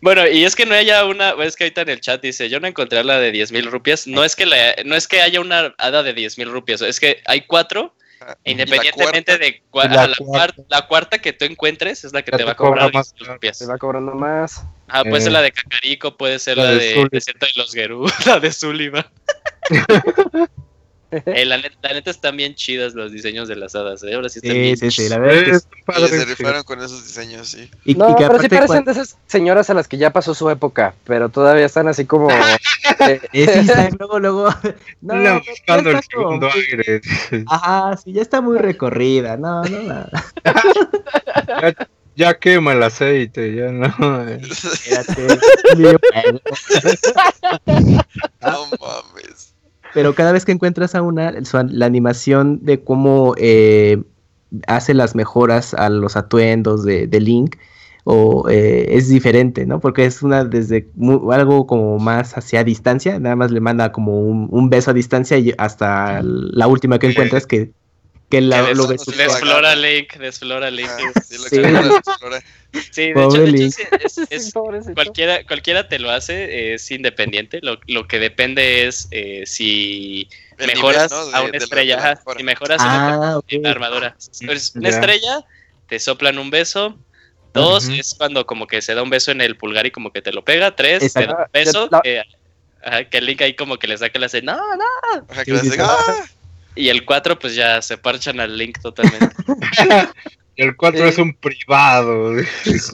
Bueno, 0.00 0.26
y 0.26 0.44
es 0.44 0.54
que 0.56 0.66
no 0.66 0.74
haya 0.74 1.04
una, 1.04 1.30
es 1.42 1.56
que 1.56 1.64
ahorita 1.64 1.82
en 1.82 1.88
el 1.90 2.00
chat 2.00 2.22
dice, 2.22 2.48
yo 2.48 2.60
no 2.60 2.66
encontré 2.66 3.02
la 3.04 3.18
de 3.18 3.32
10 3.32 3.52
mil 3.52 3.66
rupias, 3.70 4.06
no 4.06 4.24
es 4.24 4.34
que 4.36 4.46
la, 4.46 4.74
no 4.84 4.94
es 4.96 5.06
que 5.08 5.20
haya 5.20 5.40
una 5.40 5.74
hada 5.78 6.02
de 6.02 6.12
10 6.14 6.38
mil 6.38 6.50
rupias, 6.50 6.80
es 6.82 6.98
que 7.00 7.22
hay 7.26 7.42
cuatro, 7.42 7.94
Ah, 8.18 8.34
e 8.44 8.52
independientemente 8.52 9.34
cuarta, 9.34 9.38
de 9.38 9.62
cua- 9.70 10.08
La 10.08 10.14
cuarta, 10.16 10.62
la 10.70 10.86
cuarta 10.86 11.18
que 11.18 11.34
tú 11.34 11.44
encuentres 11.44 12.02
es 12.02 12.14
la 12.14 12.22
que 12.22 12.30
te 12.32 12.44
va 12.44 12.52
a 12.52 12.56
cobra 12.56 12.70
cobrar 12.86 12.94
más 12.94 13.12
10 13.12 13.14
mil 13.14 13.22
caro. 13.26 13.34
rupias. 13.34 13.58
Se 13.58 13.66
va 13.66 13.76
cobrando 13.76 14.14
más. 14.14 14.62
Ah, 14.88 15.02
puede 15.04 15.20
ser 15.20 15.28
Eh, 15.28 15.32
la 15.34 15.42
de 15.42 15.52
Cacarico, 15.52 16.16
puede 16.16 16.38
ser 16.38 16.56
la 16.56 16.64
de 16.70 16.76
de. 16.78 17.08
Desierto 17.12 17.44
de 17.44 17.52
los 17.56 17.72
Gerú, 17.74 18.06
la 18.26 18.40
de 18.40 18.52
Sullivan. 18.52 19.04
Eh, 21.12 21.44
la, 21.46 21.56
neta, 21.58 21.76
la 21.82 21.92
neta 21.94 22.10
están 22.10 22.36
bien 22.36 22.54
chidas 22.54 22.94
los 22.94 23.12
diseños 23.12 23.46
de 23.48 23.56
las 23.56 23.74
hadas, 23.74 24.02
¿eh? 24.02 24.14
ahora 24.14 24.28
sí 24.28 24.40
están 24.40 24.52
Sí, 24.52 24.58
bien 24.60 24.76
sí, 24.76 24.90
sí, 24.90 25.02
la 25.08 25.16
chidas. 25.16 25.20
verdad 25.20 25.54
es 25.56 25.66
que 25.66 25.82
padre, 25.84 26.08
se 26.08 26.24
rifaron 26.24 26.62
con 26.64 26.78
esos 26.82 27.04
diseños, 27.04 27.48
sí. 27.48 27.70
y, 27.84 27.92
y 27.92 27.94
No, 27.94 28.08
que 28.16 28.24
pero 28.24 28.38
sí 28.40 28.46
aparte 28.46 28.48
parecen 28.48 28.66
cuan- 28.66 28.84
de 28.86 28.92
esas 28.92 29.16
señoras 29.26 29.70
a 29.70 29.74
las 29.74 29.86
que 29.88 29.98
ya 29.98 30.10
pasó 30.12 30.34
su 30.34 30.50
época, 30.50 30.94
pero 31.04 31.28
todavía 31.28 31.64
están 31.66 31.86
así 31.88 32.06
como... 32.06 32.28
eh, 33.08 33.20
eh, 33.32 33.62
sí, 33.64 33.96
luego, 33.98 34.18
luego. 34.18 34.48
No, 35.00 35.40
buscando 35.48 35.90
el 35.90 36.00
como 36.12 36.30
segundo 36.30 36.48
aire. 36.52 37.00
Ajá, 37.46 37.96
sí, 37.96 38.12
ya 38.12 38.22
está 38.22 38.40
muy 38.40 38.58
recorrida. 38.58 39.36
No, 39.36 39.62
no, 39.62 39.82
no. 39.82 40.06
Ya, 41.46 41.74
ya 42.16 42.34
quema 42.38 42.72
el 42.72 42.82
aceite, 42.82 43.54
ya 43.54 43.70
no. 43.70 44.28
eh. 44.28 44.40
Espérate. 44.42 45.38
No 48.40 48.66
mames. 48.80 49.54
Pero 49.96 50.14
cada 50.14 50.32
vez 50.32 50.44
que 50.44 50.52
encuentras 50.52 50.94
a 50.94 51.00
una, 51.02 51.32
la 51.70 51.86
animación 51.86 52.60
de 52.62 52.84
cómo 52.84 53.34
eh, 53.38 54.02
hace 54.66 54.92
las 54.94 55.14
mejoras 55.14 55.72
a 55.74 55.88
los 55.88 56.16
atuendos 56.16 56.84
de, 56.84 57.06
de 57.06 57.20
Link 57.20 57.56
o 58.04 58.48
eh, 58.50 58.88
es 58.96 59.08
diferente, 59.08 59.64
¿no? 59.66 59.80
Porque 59.80 60.04
es 60.04 60.22
una 60.22 60.44
desde 60.44 60.90
mu- 60.94 61.32
algo 61.32 61.66
como 61.66 61.98
más 61.98 62.36
hacia 62.36 62.62
distancia, 62.62 63.18
nada 63.18 63.36
más 63.36 63.50
le 63.50 63.60
manda 63.60 63.90
como 63.92 64.20
un, 64.20 64.48
un 64.50 64.68
beso 64.70 64.90
a 64.90 64.94
distancia 64.94 65.38
y 65.38 65.54
hasta 65.58 66.20
la 66.22 66.68
última 66.68 66.98
que 66.98 67.06
encuentras 67.08 67.46
que, 67.46 67.72
que 68.30 68.40
la- 68.40 68.66
Que 68.66 68.74
lo 68.74 68.86
ves. 68.88 69.04
desflora 69.06 69.74
Link, 69.76 70.14
desflora 70.16 70.70
Link. 70.70 70.88
Ah, 70.90 71.20
sí, 71.24 71.38
lo 71.38 71.44
Sí. 71.48 71.56
Sí, 72.92 73.06
de 73.08 73.14
Pobre 73.14 73.26
hecho, 73.26 73.42
de 73.42 73.48
hecho, 73.48 73.56
Link. 73.56 73.72
sí, 73.72 73.82
es- 74.04 74.18
es- 74.30 74.52
cualquiera, 74.94 75.44
cualquiera 75.46 75.88
te 75.88 75.98
lo 75.98 76.10
hace, 76.10 76.74
es 76.74 76.90
independiente. 76.90 77.60
Lo, 77.62 77.78
lo 77.86 78.06
que 78.06 78.18
depende 78.18 78.86
es 78.86 79.08
eh, 79.12 79.44
si 79.46 80.28
El 80.58 80.66
mejoras 80.66 81.10
nivel, 81.10 81.30
¿no? 81.30 81.36
a 81.36 81.40
de- 81.40 81.44
una 81.44 81.52
de 81.52 81.58
la- 81.58 81.64
estrella. 81.64 81.96
la 81.96 82.34
si 82.36 82.42
mejoras 82.42 82.80
una 82.82 83.14
Ah, 83.32 83.38
ok. 83.38 83.52
la 83.62 83.70
armadura. 83.70 84.16
Es 84.18 84.74
una 84.74 84.90
Ya. 84.90 84.94
estrella, 84.96 85.44
te 85.88 85.98
soplan 85.98 86.38
un 86.38 86.50
beso. 86.50 86.98
Dos, 87.54 87.86
Ujú. 87.86 87.94
es 87.94 88.14
cuando 88.14 88.44
como 88.44 88.66
que 88.66 88.82
se 88.82 88.94
da 88.94 89.02
un 89.02 89.08
beso 89.08 89.30
en 89.30 89.40
el 89.40 89.56
pulgar 89.56 89.86
y 89.86 89.90
como 89.90 90.12
que 90.12 90.20
te 90.20 90.30
lo 90.32 90.44
pega. 90.44 90.76
Tres, 90.76 90.98
te 90.98 91.06
Exacto. 91.06 91.32
da 91.32 91.44
un 91.44 91.50
beso. 91.52 91.88
La- 91.90 92.00
que, 92.02 92.22
ajá, 92.84 93.04
que 93.04 93.16
el 93.18 93.24
Link 93.26 93.40
ahí 93.40 93.54
como 93.56 93.78
que 93.78 93.86
le 93.86 93.96
saca 93.96 94.22
hace 94.26 94.42
no, 94.42 94.56
no. 94.76 94.84
Ajá, 95.30 95.44
que 95.44 95.44
Sí, 95.46 95.50
le 95.52 95.60
sí, 95.60 95.68
hace, 95.68 95.76
sí. 95.76 95.82
¡ah! 95.82 96.26
Y 96.76 96.88
el 96.90 97.04
cuatro, 97.04 97.38
pues 97.38 97.54
ya 97.54 97.80
se 97.82 97.96
parchan 97.98 98.38
al 98.38 98.56
Link 98.56 98.78
totalmente. 98.80 99.34
El 100.56 100.74
4 100.74 101.02
Sí. 101.02 101.08
es 101.08 101.18
un 101.18 101.34
privado. 101.34 102.32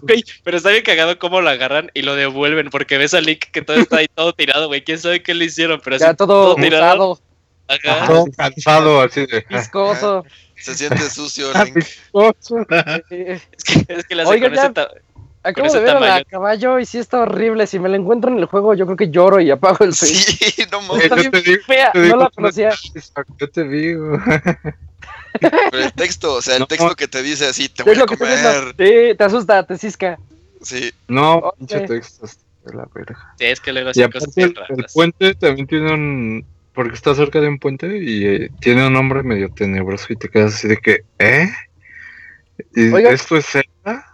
Güey, 0.02 0.24
pero 0.42 0.56
está 0.56 0.70
bien 0.70 0.82
cagado 0.82 1.16
cómo 1.20 1.40
lo 1.40 1.48
agarran 1.48 1.92
y 1.94 2.02
lo 2.02 2.16
devuelven 2.16 2.70
porque 2.70 2.98
ves 2.98 3.14
al 3.14 3.24
Link 3.24 3.44
que 3.52 3.62
todo 3.62 3.76
está 3.76 3.98
ahí 3.98 4.06
todo 4.12 4.32
tirado, 4.32 4.66
güey. 4.66 4.82
¿Quién 4.82 4.98
sabe 4.98 5.22
qué 5.22 5.32
le 5.32 5.44
hicieron? 5.44 5.80
Pero 5.84 5.94
así 5.94 6.04
Ya 6.04 6.14
todo 6.14 6.56
tirado. 6.56 7.12
usado, 7.12 7.22
Ajá. 7.68 8.06
Todo 8.08 8.26
cansado 8.36 9.00
así 9.02 9.26
de. 9.26 9.46
viscoso. 9.50 10.24
Se 10.56 10.74
siente 10.74 11.08
sucio, 11.08 11.50
Ah, 11.54 11.62
Link. 11.64 11.76
viscoso. 11.76 12.56
Es 12.68 13.02
que, 13.08 13.40
es 13.88 14.06
que 14.08 14.14
le 14.16 14.22
hace 14.22 14.30
Oigan, 14.32 14.54
con 14.54 14.74
ya- 14.74 14.82
ese 14.82 14.90
Acabo 15.44 15.72
de 15.72 15.80
ver 15.80 15.96
a 15.96 16.00
la 16.00 16.24
caballo 16.24 16.78
y 16.78 16.86
sí 16.86 16.98
está 16.98 17.20
horrible. 17.22 17.66
Si 17.66 17.78
me 17.78 17.88
la 17.88 17.96
encuentro 17.96 18.30
en 18.30 18.38
el 18.38 18.44
juego, 18.44 18.74
yo 18.74 18.84
creo 18.86 18.96
que 18.96 19.10
lloro 19.10 19.40
y 19.40 19.50
apago 19.50 19.84
el 19.84 19.94
Switch. 19.94 20.12
Sí, 20.12 20.64
no 20.72 20.78
Eh, 20.78 20.82
mames. 20.88 21.04
Está 21.04 21.16
yo 21.16 21.20
bien 21.22 21.32
te 21.32 21.42
digo, 21.42 21.62
Fea, 21.66 21.92
te 21.92 21.98
no 21.98 22.04
digo, 22.04 22.16
la 22.16 22.30
conocía. 22.30 22.70
Yo 23.38 23.50
te 23.50 23.64
digo. 23.64 24.18
Pero 25.40 25.82
el 25.84 25.92
texto, 25.94 26.34
o 26.34 26.42
sea, 26.42 26.54
el 26.56 26.60
No. 26.60 26.66
texto 26.66 26.94
que 26.94 27.08
te 27.08 27.22
dice 27.22 27.46
así, 27.46 27.68
te 27.68 27.82
voy 27.82 27.98
a 27.98 28.06
comer. 28.06 28.74
Sí, 28.78 29.16
te 29.16 29.24
asusta, 29.24 29.66
te 29.66 29.76
cisca. 29.78 30.18
Sí, 30.60 30.92
No, 31.08 31.38
Ok. 31.38 31.58
pinche 31.58 31.80
texto. 31.80 32.26
De 32.64 32.74
la 32.74 32.86
verga. 32.94 33.34
Sí, 33.38 33.46
es 33.46 33.58
que 33.60 33.72
luego 33.72 33.90
Y 33.92 34.02
aparte, 34.02 34.42
el, 34.44 34.54
puente 34.94 35.34
también 35.34 35.66
tiene 35.66 35.92
un. 35.92 36.46
Porque 36.72 36.94
está 36.94 37.12
cerca 37.14 37.40
de 37.40 37.48
un 37.48 37.58
puente 37.58 37.98
y 37.98 38.24
eh, 38.24 38.50
tiene 38.60 38.86
un 38.86 38.92
nombre 38.92 39.24
medio 39.24 39.52
tenebroso 39.52 40.06
y 40.12 40.16
te 40.16 40.28
quedas 40.28 40.54
así 40.54 40.68
de 40.68 40.76
que, 40.76 41.04
¿eh? 41.18 41.50
¿Y 42.74 42.94
esto 43.06 43.36
es 43.36 43.46
Zelda? 43.46 44.06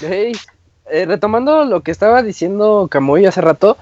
Hey, 0.00 0.32
eh, 0.90 1.06
retomando 1.06 1.64
lo 1.64 1.80
que 1.82 1.90
estaba 1.90 2.22
diciendo 2.22 2.88
Kamui 2.90 3.26
hace 3.26 3.40
rato, 3.40 3.76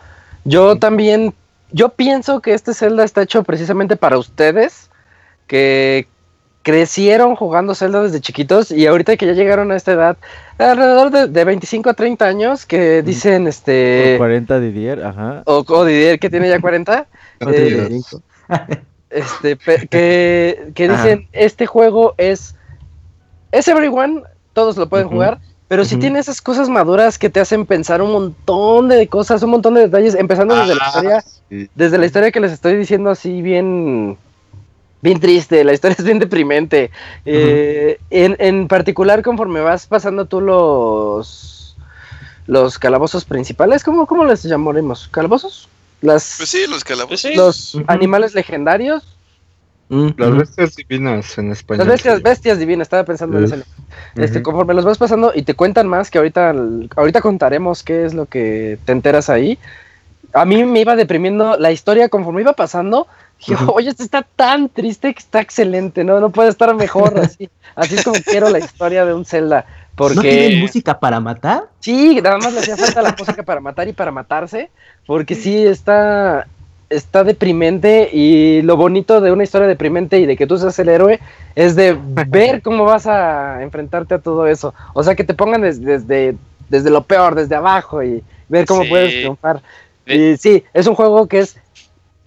yo 0.45 0.77
también, 0.77 1.35
yo 1.71 1.91
pienso 1.91 2.41
que 2.41 2.55
este 2.55 2.75
Zelda 2.75 3.05
está 3.05 3.23
hecho 3.23 3.43
precisamente 3.45 3.97
para 3.97 4.19
ustedes, 4.19 4.91
que 5.47 6.07
crecieron 6.63 7.35
jugando 7.35 7.75
Zelda 7.75 8.03
desde 8.03 8.21
chiquitos 8.21 8.71
y 8.71 8.87
ahorita 8.87 9.17
que 9.17 9.27
ya 9.27 9.33
llegaron 9.33 9.73
a 9.73 9.77
esta 9.77 9.93
edad, 9.93 10.17
alrededor 10.59 11.11
de, 11.11 11.27
de 11.27 11.45
25 11.45 11.91
a 11.91 11.95
30 11.95 12.25
años, 12.25 12.67
que 12.67 13.03
dicen, 13.03 13.49
este, 13.49 14.15
40 14.19 14.61
Didier, 14.61 15.05
ajá. 15.05 15.43
o, 15.47 15.65
o 15.67 15.85
Didier 15.85 16.19
que 16.21 16.31
tiene 16.31 16.49
ya 16.49 16.61
40, 16.61 17.07
Eh, 17.51 18.01
este, 19.11 19.57
que, 19.89 20.73
que 20.75 20.85
Ajá. 20.87 21.03
dicen, 21.03 21.29
este 21.33 21.67
juego 21.67 22.15
es, 22.17 22.55
es 23.51 23.69
everyone, 23.69 24.23
todos 24.53 24.77
lo 24.77 24.89
pueden 24.89 25.09
jugar, 25.09 25.39
pero 25.73 25.87
sí 25.87 25.97
tiene 25.97 26.19
esas 26.19 26.43
cosas 26.43 26.69
maduras 26.69 27.19
que 27.19 27.31
te 27.31 27.41
hacen 27.41 27.65
pensar 27.65 28.03
un 28.03 28.13
montón 28.13 28.91
de 28.91 29.09
cosas, 29.09 29.43
un 29.43 29.49
montón 29.53 29.73
de 29.73 29.81
detalles, 29.81 30.15
empezando 30.15 30.55
desde 30.55 30.75
la 30.75 30.85
Ah, 30.85 30.89
historia, 30.89 31.25
sí. 31.49 31.71
desde 31.75 31.97
la 31.97 32.05
historia 32.05 32.31
que 32.31 32.41
les 32.41 32.53
estoy 32.53 32.77
diciendo 32.77 33.09
así 33.09 33.41
bien, 33.41 34.19
bien 35.01 35.19
triste, 35.19 35.65
la 35.65 35.73
historia 35.73 35.97
es 35.99 36.05
bien 36.05 36.19
deprimente. 36.19 36.91
Eh, 37.25 37.99
en, 38.11 38.37
en 38.39 38.69
particular, 38.69 39.23
conforme 39.23 39.63
vas 39.63 39.87
pasando 39.87 40.27
tú 40.27 40.43
los 40.43 41.75
los 42.47 42.79
calabozos 42.79 43.25
principales, 43.25 43.83
¿cómo, 43.83 44.05
cómo 44.07 44.27
les 44.27 44.43
llamaremos? 44.43 45.09
¿Calabozos? 45.11 45.71
Las, 46.03 46.35
pues 46.37 46.51
sí, 46.51 46.67
los 46.69 46.85
calabozos. 46.85 47.23
Pues 47.23 47.35
los 47.35 47.79
animales 47.87 48.35
legendarios, 48.35 49.05
Las 50.17 50.35
bestias 50.35 50.77
divinas 50.77 51.37
en 51.37 51.53
español. 51.53 51.87
las 51.87 51.95
bestias, 51.95 52.23
bestias 52.23 52.59
divinas, 52.59 52.87
estaba 52.87 53.05
pensando 53.05 53.39
en 53.39 53.45
ese. 53.45 53.63
Este, 54.15 54.43
conforme 54.43 54.73
los 54.73 54.87
vas 54.87 54.97
pasando 54.97 55.33
y 55.35 55.43
te 55.43 55.55
cuentan 55.55 55.87
más, 55.87 56.11
que 56.11 56.17
ahorita, 56.17 56.55
ahorita 56.97 57.21
contaremos 57.21 57.83
qué 57.83 58.07
es 58.07 58.15
lo 58.15 58.25
que 58.25 58.79
te 58.87 58.93
enteras 58.93 59.29
ahí. 59.29 59.59
A 60.33 60.47
mí 60.47 60.65
me 60.65 60.81
iba 60.81 60.97
deprimiendo 60.97 61.59
la 61.59 61.73
historia 61.73 62.09
conforme 62.09 62.41
iba 62.41 62.55
pasando. 62.55 63.07
Dije, 63.39 63.57
oye, 63.67 63.91
esto 63.91 64.03
está 64.03 64.23
tan 64.23 64.71
triste 64.71 65.13
que 65.13 65.19
está 65.19 65.41
excelente, 65.41 66.05
¿no? 66.05 66.21
No 66.21 66.31
puede 66.31 66.49
estar 66.49 66.75
mejor 66.75 67.19
así. 67.23 67.51
Así 67.75 67.97
es 67.97 68.05
como 68.05 68.19
quiero 68.25 68.49
la 68.49 68.61
historia 68.61 69.05
de 69.05 69.13
un 69.13 69.27
Zelda. 69.27 69.67
Porque... 69.95 70.15
¿No 70.15 70.23
tienen 70.23 70.61
música 70.61 70.99
para 70.99 71.21
matar? 71.21 71.65
Sí, 71.81 72.19
nada 72.23 72.39
más 72.39 72.55
le 72.55 72.61
hacía 72.61 72.79
falta 72.79 73.03
la 73.03 73.15
música 73.19 73.43
para 73.43 73.61
matar 73.61 73.89
y 73.89 73.93
para 73.93 74.11
matarse, 74.11 74.71
porque 75.07 75.35
sí 75.35 75.67
está, 75.67 76.47
está 76.93 77.25
deprimente 77.25 78.11
y 78.13 78.63
lo 78.63 78.77
bonito 78.77 79.21
de 79.21 79.33
una 79.33 79.43
historia 79.45 79.67
deprimente 79.67 80.19
y 80.21 80.27
de 80.27 80.37
que 80.37 80.47
tú 80.47 80.59
seas 80.59 80.79
el 80.79 80.89
héroe 80.89 81.21
es 81.55 81.75
de 81.77 81.97
ver 82.29 82.63
cómo 82.63 82.85
vas 82.85 83.07
a 83.07 83.63
enfrentarte 83.63 84.15
a 84.15 84.19
todo 84.19 84.47
eso. 84.47 84.75
O 84.95 85.03
sea, 85.03 85.15
que 85.15 85.25
te 85.25 85.35
pongan 85.35 85.63
des- 85.63 85.81
desde, 85.83 86.35
desde 86.69 86.91
lo 86.91 87.03
peor, 87.05 87.35
desde 87.35 87.55
abajo 87.55 88.03
y 88.03 88.23
ver 88.49 88.67
cómo 88.67 88.83
Sí. 88.83 88.89
puedes 88.89 89.11
triunfar. 89.13 89.63
Y 90.07 90.37
sí, 90.37 90.65
es 90.75 90.87
un 90.87 90.95
juego 90.95 91.27
que 91.29 91.41
es, 91.41 91.57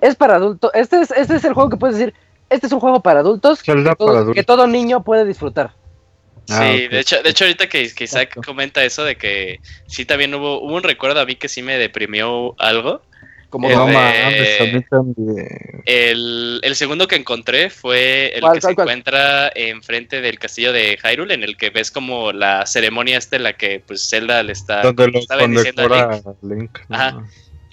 es 0.02 0.16
para 0.16 0.36
adultos. 0.36 0.72
Este 0.74 1.02
es, 1.02 1.12
este 1.12 1.36
es 1.36 1.44
el 1.46 1.54
juego 1.54 1.70
que 1.70 1.78
puedes 1.78 1.98
decir, 1.98 2.14
este 2.50 2.68
es 2.68 2.74
un 2.74 2.80
juego 2.80 3.02
para 3.02 3.20
adultos 3.22 3.62
que 3.64 3.74
todo, 3.74 3.84
para 3.98 4.18
adultos. 4.20 4.36
que 4.36 4.44
todo 4.44 4.68
niño 4.68 5.04
puede 5.04 5.26
disfrutar. 5.26 5.72
Sí, 6.48 6.54
Ah, 6.56 6.70
ok. 6.86 6.92
de 6.92 7.00
hecho, 7.00 7.24
de 7.24 7.30
hecho 7.32 7.44
ahorita 7.46 7.68
que, 7.68 7.92
que 7.94 8.04
Isaac 8.04 8.30
Exacto. 8.30 8.42
comenta 8.46 8.84
eso 8.84 9.04
de 9.04 9.16
que 9.16 9.60
sí 9.88 10.06
también 10.06 10.34
hubo, 10.36 10.62
hubo 10.62 10.76
un 10.76 10.84
recuerdo 10.84 11.20
a 11.20 11.26
mí 11.26 11.36
que 11.36 11.50
sí 11.50 11.64
me 11.64 11.78
deprimió 11.78 12.54
algo. 12.60 13.02
Como 13.56 13.70
Eh, 13.70 13.74
No 13.74 13.86
de- 13.88 14.86
también. 14.90 15.82
El, 15.86 16.60
el 16.62 16.76
segundo 16.76 17.08
que 17.08 17.16
encontré 17.16 17.70
fue 17.70 18.34
el 18.36 18.42
¿Cuál, 18.42 18.56
que 18.56 18.62
se 18.62 18.72
encuentra 18.72 19.50
enfrente 19.56 20.20
del 20.20 20.38
castillo 20.40 20.74
de 20.74 20.98
Hyrule, 21.02 21.34
en 21.34 21.44
el 21.44 21.56
que 21.56 21.70
ves 21.70 21.90
como 21.90 22.34
la 22.34 22.66
ceremonia 22.66 23.18
esta 23.18 23.38
en 23.38 23.44
la 23.44 23.54
que 23.54 23.80
pues 23.80 24.10
Zelda 24.10 24.44
le 24.44 24.52
está, 24.52 24.82
Donde 24.82 25.08
lo 25.08 25.20
está 25.20 25.38
bendiciendo 25.38 25.84
a 25.94 26.22
Link. 26.42 26.60
Link. 26.60 26.80
¿no? 26.90 26.96
Ajá. 26.98 27.24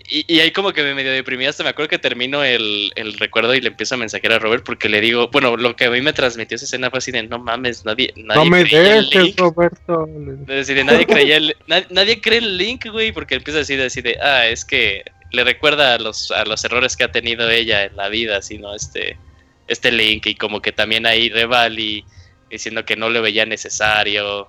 Y, 0.08 0.24
y 0.32 0.38
ahí 0.38 0.52
como 0.52 0.72
que 0.72 0.84
me 0.84 0.94
medio 0.94 1.10
deprimí, 1.10 1.46
hasta 1.46 1.64
me 1.64 1.70
acuerdo 1.70 1.88
que 1.88 1.98
termino 1.98 2.44
el, 2.44 2.92
el 2.94 3.14
recuerdo 3.14 3.54
y 3.56 3.60
le 3.60 3.68
empiezo 3.68 3.96
a 3.96 3.98
mensajear 3.98 4.34
a 4.34 4.38
Robert 4.38 4.62
porque 4.64 4.88
le 4.88 5.00
digo, 5.00 5.30
bueno, 5.32 5.56
lo 5.56 5.74
que 5.74 5.86
a 5.86 5.90
mí 5.90 6.00
me 6.00 6.12
transmitió 6.12 6.54
esa 6.54 6.64
escena 6.66 6.90
fue 6.90 6.98
así 6.98 7.10
de, 7.10 7.24
no 7.24 7.40
mames, 7.40 7.84
nadie, 7.84 8.12
nadie 8.14 8.44
No 8.44 8.48
me 8.48 8.62
dejes, 8.62 9.12
Link". 9.12 9.40
Roberto. 9.40 10.06
Decir, 10.46 10.84
nadie 10.84 11.06
creía 11.06 11.38
el- 11.38 11.56
na- 11.66 11.86
nadie 11.90 12.20
cree 12.20 12.38
en 12.38 12.56
Link, 12.56 12.86
güey, 12.92 13.10
porque 13.10 13.34
empieza 13.34 13.56
a 13.58 13.60
decir 13.62 13.80
así 13.80 14.00
de, 14.00 14.16
ah, 14.22 14.46
es 14.46 14.64
que 14.64 15.02
le 15.32 15.44
recuerda 15.44 15.94
a 15.94 15.98
los, 15.98 16.30
a 16.30 16.44
los 16.44 16.64
errores 16.64 16.96
que 16.96 17.04
ha 17.04 17.12
tenido 17.12 17.48
ella 17.50 17.84
en 17.84 17.96
la 17.96 18.08
vida, 18.08 18.38
así, 18.38 18.58
¿no? 18.58 18.74
Este, 18.74 19.18
este 19.66 19.90
Link, 19.90 20.26
y 20.26 20.34
como 20.34 20.60
que 20.60 20.72
también 20.72 21.06
ahí 21.06 21.28
Revali 21.30 22.04
diciendo 22.50 22.84
que 22.84 22.96
no 22.96 23.10
le 23.10 23.20
veía 23.20 23.46
necesario. 23.46 24.48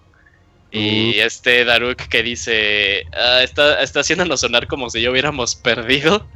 Y 0.71 1.19
este 1.19 1.65
Daruk 1.65 1.97
que 2.07 2.23
dice, 2.23 3.05
ah, 3.13 3.41
está, 3.43 3.81
está 3.81 3.99
haciéndonos 3.99 4.41
sonar 4.41 4.67
como 4.67 4.89
si 4.89 5.01
yo 5.01 5.11
hubiéramos 5.11 5.55
perdido. 5.55 6.27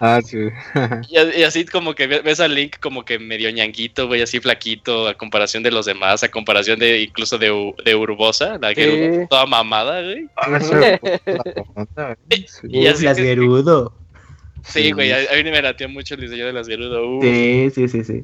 Ah, 0.00 0.20
sí. 0.24 0.38
Y, 1.10 1.42
así 1.42 1.64
como 1.66 1.94
que 1.94 2.06
ve- 2.06 2.22
ves 2.22 2.40
a 2.40 2.48
Link 2.48 2.78
como 2.80 3.04
que 3.04 3.18
medio 3.18 3.50
ñanguito, 3.50 4.06
güey, 4.06 4.22
así 4.22 4.40
flaquito, 4.40 5.06
a 5.06 5.14
comparación 5.14 5.62
de 5.62 5.70
los 5.70 5.84
demás, 5.86 6.22
a 6.22 6.30
comparación 6.30 6.78
de 6.78 7.02
incluso 7.02 7.36
de, 7.38 7.50
U- 7.52 7.74
de 7.84 7.94
Urbosa, 7.94 8.58
la 8.60 8.74
que 8.74 9.20
Sí. 9.20 9.26
toda 9.28 9.44
mamada, 9.46 10.02
güey. 10.02 10.26
Ah. 11.96 12.16
Y 12.68 12.86
así 12.86 13.04
Las 13.04 13.18
Gerudo. 13.18 13.94
Sí, 14.64 14.92
güey, 14.92 15.12
a, 15.12 15.18
a 15.32 15.36
mí 15.36 15.44
me 15.44 15.62
latió 15.62 15.88
mucho 15.88 16.14
el 16.14 16.20
diseño 16.22 16.46
de 16.46 16.52
las 16.52 16.66
Gerudo. 16.66 17.16
uh. 17.16 17.22
Sí, 17.22 17.70
sí, 17.74 17.88
sí, 17.88 18.04
sí. 18.04 18.22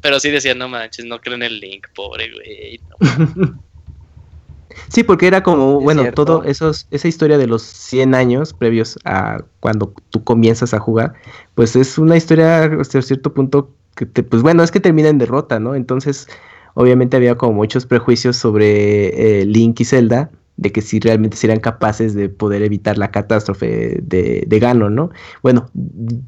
Pero 0.00 0.20
sí 0.20 0.30
decía, 0.30 0.54
no 0.54 0.68
manches, 0.68 1.04
no 1.04 1.20
creo 1.20 1.34
en 1.36 1.42
el 1.42 1.58
Link, 1.60 1.88
pobre, 1.94 2.30
güey. 2.32 2.80
no". 2.88 3.60
Sí, 4.88 5.02
porque 5.02 5.26
era 5.26 5.42
como, 5.42 5.78
Es 5.78 5.84
bueno, 5.84 6.02
cierto. 6.02 6.24
todo 6.24 6.44
esos, 6.44 6.86
esa 6.90 7.08
historia 7.08 7.38
de 7.38 7.46
los 7.46 7.62
100 7.62 8.14
años 8.14 8.52
previos 8.54 8.98
a 9.04 9.42
cuando 9.60 9.92
tú 10.10 10.22
comienzas 10.24 10.74
a 10.74 10.78
jugar, 10.80 11.14
pues 11.54 11.76
es 11.76 11.98
una 11.98 12.16
historia 12.16 12.64
hasta 12.64 13.02
cierto 13.02 13.34
punto 13.34 13.70
que 13.96 14.06
te, 14.06 14.22
pues 14.22 14.42
bueno, 14.42 14.62
es 14.62 14.70
que 14.70 14.80
termina 14.80 15.08
en 15.08 15.18
derrota, 15.18 15.58
¿no? 15.58 15.74
Entonces, 15.74 16.28
obviamente 16.74 17.16
había 17.16 17.36
como 17.36 17.52
muchos 17.54 17.86
prejuicios 17.86 18.36
sobre 18.36 19.40
eh, 19.40 19.44
Link 19.44 19.80
y 19.80 19.84
Zelda, 19.84 20.30
de 20.58 20.72
que 20.72 20.82
si 20.82 21.00
realmente 21.00 21.36
serían 21.38 21.60
capaces 21.60 22.14
de 22.14 22.28
poder 22.28 22.62
evitar 22.62 22.98
la 22.98 23.10
catástrofe 23.12 24.00
de, 24.02 24.44
de 24.46 24.58
Ganon, 24.58 24.94
¿no? 24.94 25.10
Bueno, 25.42 25.70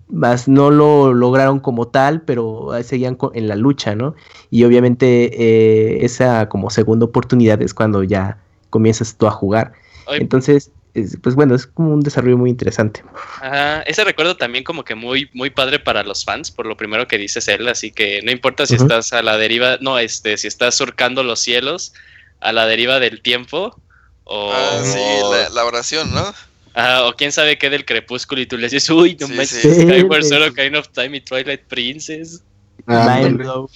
más 0.09 0.49
no 0.49 0.71
lo 0.71 1.13
lograron 1.13 1.61
como 1.61 1.89
tal, 1.89 2.23
pero 2.23 2.71
seguían 2.83 3.19
en 3.35 3.49
la 3.49 3.57
lucha, 3.57 3.95
¿no? 3.95 4.15
Y 4.51 4.65
obviamente 4.65 5.31
eh, 6.01 6.05
esa 6.05 6.49
como 6.49 6.71
segunda 6.71 7.07
oportunidad 7.07 7.61
es 7.63 7.75
cuando 7.75 8.03
ya 8.05 8.39
comienzas 8.71 9.17
tú 9.17 9.27
a 9.27 9.31
jugar. 9.33 9.73
Entonces, 10.19 10.73
es- 10.95 11.19
pues 11.23 11.35
bueno, 11.35 11.55
es 11.55 11.67
como 11.67 11.93
un 11.95 12.01
desarrollo 12.01 12.39
muy 12.39 12.51
interesante. 12.51 13.03
ajá, 13.39 13.83
ese 13.83 14.05
recuerdo 14.05 14.37
también 14.37 14.65
como 14.65 14.85
que 14.85 14.95
muy, 14.95 15.31
muy 15.33 15.51
padre 15.51 15.79
para 15.79 16.03
los 16.05 16.25
fans, 16.25 16.51
por 16.51 16.67
lo 16.67 16.77
primero 16.77 17.09
que 17.09 17.19
dice 17.19 17.41
Zelda, 17.41 17.73
así 17.73 17.91
que 17.93 18.21
no 18.23 18.31
importa 18.31 18.67
si 18.67 18.77
estás 18.77 19.13
a 19.13 19.23
la 19.23 19.37
deriva, 19.39 19.79
no, 19.81 19.99
este, 19.99 20.37
si 20.37 20.47
estás 20.47 20.75
surcando 20.77 21.23
los 21.23 21.41
cielos, 21.41 21.95
a 22.41 22.53
la 22.53 22.67
deriva 22.67 23.01
del 23.01 23.23
tiempo, 23.23 23.81
o, 24.33 24.53
Ah, 24.53 24.81
sí, 24.85 24.99
la, 25.31 25.49
la 25.51 25.65
oración, 25.65 26.13
¿no? 26.15 26.23
ajá, 26.73 27.07
o 27.09 27.15
quién 27.15 27.33
sabe 27.33 27.59
qué 27.59 27.69
del 27.69 27.85
crepúsculo 27.85 28.41
y 28.41 28.47
tú 28.47 28.57
le 28.57 28.69
dices, 28.69 28.89
uy, 28.91 29.17
no 29.21 29.27
Sí, 29.27 29.33
manches, 29.35 29.61
sí. 29.63 29.83
Skyward 29.83 30.23
Sword. 30.23 30.51
Ocarina 30.53 30.79
of 30.79 30.89
Time 30.91 31.17
y 31.17 31.21
Twilight 31.21 31.63
Princess. 31.67 32.45
Ah, 32.87 33.19
Mind 33.23 33.39
blow. 33.39 33.69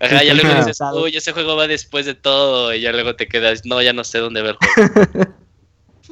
Ajá, 0.00 0.22
ya 0.22 0.34
luego 0.34 0.54
dices, 0.54 0.78
uy, 0.94 1.16
ese 1.16 1.32
juego 1.32 1.56
va 1.56 1.66
después 1.66 2.06
de 2.06 2.14
todo, 2.14 2.72
y 2.74 2.82
ya 2.82 2.92
luego 2.92 3.16
te 3.16 3.26
quedas, 3.26 3.62
no, 3.64 3.82
ya 3.82 3.92
no 3.92 4.04
sé 4.04 4.18
dónde 4.18 4.42
verlo. 4.42 4.60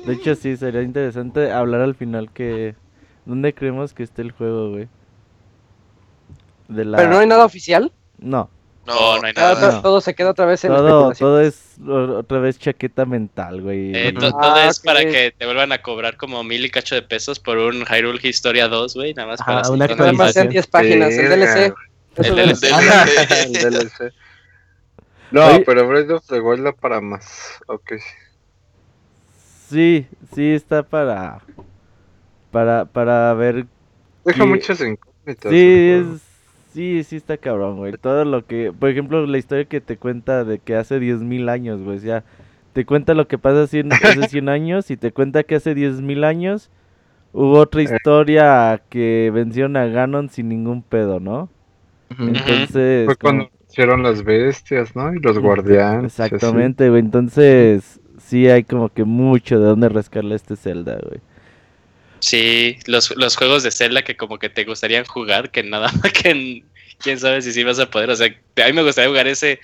De 0.04 0.14
hecho, 0.14 0.34
sí, 0.34 0.56
sería 0.56 0.82
interesante 0.82 1.52
hablar 1.52 1.80
al 1.82 1.94
final 1.94 2.30
que... 2.32 2.74
¿Dónde 3.24 3.54
creemos 3.54 3.94
que 3.94 4.02
esté 4.02 4.20
el 4.22 4.32
juego, 4.32 4.70
güey? 4.70 4.88
De 6.68 6.84
la... 6.84 6.98
Pero 6.98 7.10
no 7.10 7.18
hay 7.18 7.26
nada 7.26 7.44
oficial. 7.44 7.90
No, 8.18 8.50
No, 8.86 9.18
no 9.18 9.26
hay 9.26 9.32
Nada, 9.32 9.54
nada. 9.54 9.70
to- 9.76 9.82
Todo 9.82 10.00
se 10.00 10.14
queda 10.14 10.30
otra 10.30 10.44
vez 10.44 10.62
en 10.64 10.70
todo, 10.72 11.10
especulación. 11.12 11.26
todo 11.28 11.40
es 11.40 12.18
otra 12.18 12.38
vez 12.38 12.58
chaqueta 12.58 13.04
mental, 13.06 13.62
güey. 13.62 13.92
Eh, 13.96 14.12
to- 14.12 14.26
Ah, 14.26 14.30
todo 14.42 14.58
es 14.70 14.78
ok. 14.78 14.84
para 14.84 15.00
que 15.00 15.34
te 15.36 15.46
vuelvan 15.46 15.72
a 15.72 15.80
cobrar 15.82 16.16
como 16.16 16.42
mil 16.44 16.64
y 16.64 16.70
cacho 16.70 16.94
de 16.94 17.02
pesos 17.02 17.40
por 17.40 17.56
un 17.58 17.84
Hyrule 17.86 18.20
Historia 18.22 18.68
2, 18.68 18.94
güey, 18.94 19.14
nada 19.14 19.28
más 19.28 19.40
Ajá, 19.40 19.62
para 19.62 19.70
una 19.70 19.86
Nada 19.86 19.96
más 19.96 20.36
actualización. 20.36 20.48
10 20.50 20.66
páginas. 20.66 21.12
El 21.14 21.28
DLC. 21.30 21.74
El 22.16 22.34
DLC. 22.36 22.66
es- 22.66 23.64
El 23.64 23.72
DLC. 23.72 24.12
No, 25.30 25.46
Oye. 25.46 25.60
pero 25.66 25.88
Breath 25.88 26.10
of 26.10 26.26
the 26.28 26.38
Wild 26.40 26.74
para 26.78 27.00
más. 27.00 27.58
Ok. 27.66 27.94
Sí, 29.68 30.06
sí 30.34 30.52
está 30.52 30.82
para... 30.82 31.40
Para, 32.52 32.84
para 32.84 33.34
ver... 33.34 33.66
Deja 34.24 34.42
Sí. 34.42 34.48
muchas 34.48 34.80
incógnitas. 34.80 35.50
Sí, 35.50 35.90
es... 35.90 36.06
Sí, 36.74 37.04
sí 37.04 37.16
está 37.16 37.36
cabrón, 37.36 37.76
güey. 37.78 37.92
Todo 37.92 38.24
lo 38.24 38.44
que... 38.44 38.72
Por 38.76 38.90
ejemplo, 38.90 39.24
la 39.26 39.38
historia 39.38 39.64
que 39.64 39.80
te 39.80 39.96
cuenta 39.96 40.44
de 40.44 40.58
que 40.58 40.74
hace 40.74 40.98
10.000 41.00 41.48
años, 41.48 41.80
güey. 41.80 42.00
Ya 42.00 42.24
te 42.72 42.84
cuenta 42.84 43.14
lo 43.14 43.28
que 43.28 43.38
pasa 43.38 43.62
cien- 43.68 43.92
hace 44.22 44.28
100 44.28 44.48
años 44.48 44.90
y 44.90 44.96
te 44.96 45.12
cuenta 45.12 45.44
que 45.44 45.54
hace 45.54 45.74
10.000 45.74 46.24
años 46.24 46.70
hubo 47.32 47.58
otra 47.60 47.80
Eh. 47.80 47.84
historia 47.84 48.82
que 48.88 49.30
vencieron 49.32 49.76
a 49.76 49.86
Ganon 49.86 50.28
sin 50.28 50.48
ningún 50.48 50.82
pedo, 50.82 51.20
¿no? 51.20 51.48
Entonces... 52.18 53.06
Fue 53.06 53.16
como- 53.16 53.38
cuando 53.38 53.50
hicieron 53.70 54.02
las 54.02 54.22
bestias, 54.24 54.94
¿no? 54.96 55.14
Y 55.14 55.20
los 55.20 55.38
guardianes. 55.38 56.18
así. 56.18 56.34
Exactamente, 56.34 56.88
güey. 56.90 57.00
Entonces, 57.00 58.00
sí 58.18 58.48
hay 58.48 58.64
como 58.64 58.88
que 58.88 59.04
mucho 59.04 59.58
de 59.60 59.66
dónde 59.66 59.88
rascarle 59.88 60.32
a 60.34 60.36
este 60.36 60.56
Zelda, 60.56 60.98
güey. 61.06 61.20
Sí, 62.24 62.78
los, 62.86 63.14
los 63.16 63.36
juegos 63.36 63.62
de 63.62 63.70
Zelda 63.70 64.02
que 64.02 64.16
como 64.16 64.38
que 64.38 64.48
te 64.48 64.64
gustarían 64.64 65.04
jugar, 65.04 65.50
que 65.50 65.62
nada 65.62 65.92
más 65.92 66.12
que 66.12 66.30
en- 66.30 66.64
quién 66.98 67.18
sabe 67.20 67.42
si 67.42 67.52
sí 67.52 67.62
vas 67.64 67.78
a 67.78 67.90
poder. 67.90 68.08
O 68.10 68.16
sea, 68.16 68.28
a 68.28 68.66
mí 68.66 68.72
me 68.72 68.82
gustaría 68.82 69.10
jugar 69.10 69.26
ese, 69.26 69.60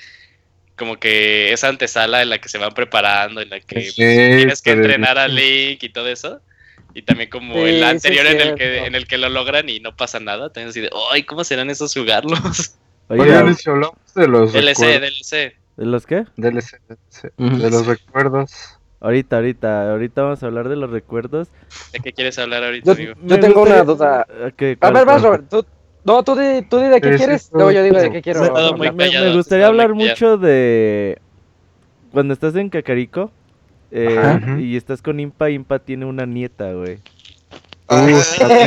como 0.77 0.99
que 0.99 1.53
esa 1.53 1.69
antesala 1.69 2.21
en 2.23 2.29
la 2.29 2.39
que 2.39 2.49
se 2.51 2.59
van 2.59 2.75
preparando, 2.75 3.41
en 3.41 3.49
la 3.51 3.61
que 3.61 3.77
pues, 3.77 3.95
tienes 3.95 4.61
que 4.61 4.73
entrenar 4.73 5.17
a 5.19 5.27
Link 5.29 5.83
y 5.83 5.89
todo 5.89 6.09
eso. 6.09 6.43
Y 6.93 7.03
también 7.03 7.31
como 7.31 7.55
Sí, 7.55 7.61
el 7.61 7.79
sí, 7.79 7.83
anterior 7.85 8.27
en 8.27 8.41
el 8.41 8.55
que 8.57 8.79
en 8.87 8.95
el 8.95 9.07
que 9.07 9.17
lo 9.17 9.29
logran 9.29 9.69
y 9.69 9.81
no 9.81 9.97
pasa 9.97 10.21
nada. 10.21 10.53
También 10.53 10.69
así 10.71 10.81
de, 10.81 10.91
ay, 11.13 11.23
¿cómo 11.23 11.45
serán 11.45 11.71
esos 11.71 11.95
jugarlos? 11.95 12.75
Oye, 13.09 13.23
Oigan, 13.23 13.55
si 13.57 13.71
hablamos 13.71 13.97
de 14.15 14.29
los 14.29 14.53
DLC, 14.53 14.69
recuerdos. 14.81 15.01
DLC. 15.01 15.57
¿de 15.77 15.87
los 15.87 16.05
qué? 16.07 16.25
DLC, 16.37 16.79
DLC, 16.89 17.33
de 17.39 17.71
los 17.71 17.87
recuerdos. 17.87 18.51
Ahorita, 19.01 19.37
ahorita, 19.37 19.91
ahorita 19.93 20.23
vamos 20.23 20.43
a 20.43 20.47
hablar 20.47 20.69
de 20.69 20.77
los 20.77 20.91
recuerdos. 20.91 21.49
¿De 21.93 22.01
qué 22.01 22.13
quieres 22.13 22.39
hablar 22.39 22.63
ahorita, 22.65 22.85
Yo, 22.87 22.93
amigo? 22.93 23.15
yo 23.15 23.21
Me 23.37 23.39
tengo 23.39 23.63
una 23.63 23.83
duda. 23.83 24.27
Ah. 24.29 24.47
A 24.47 24.51
¿Cuál, 24.79 24.93
ver, 24.93 25.05
vas? 25.07 25.23
Robert. 25.23 25.45
Tú, 25.49 25.65
no, 26.05 26.23
tú 26.23 26.37
di, 26.37 26.63
tú 26.63 26.79
di 26.79 26.89
de 26.89 27.01
qué 27.01 27.09
Sí, 27.09 27.13
sí, 27.15 27.19
quieres. 27.19 27.49
tú- 27.51 27.57
Luego 27.57 27.71
yo 27.73 27.83
digo 27.83 27.99
de 27.99 28.11
qué 28.13 28.21
quiero. 28.21 28.41
Muy 28.77 28.91
me, 28.91 28.97
callado, 29.07 29.35
gustaría 29.35 29.67
hablar 29.69 29.89
callado. 29.93 30.09
mucho 30.11 30.37
de 30.37 31.19
cuando 32.13 32.35
estás 32.35 32.55
en 32.57 32.69
Cacarico 32.69 33.31
eh, 33.91 34.19
Ajá. 34.19 34.59
y 34.61 34.77
estás 34.77 35.01
con 35.01 35.19
Impa. 35.19 35.49
Impa 35.51 35.79
tiene 35.79 36.05
una 36.05 36.27
nieta, 36.27 36.73
güey. 36.73 36.99
Ah, 37.89 38.07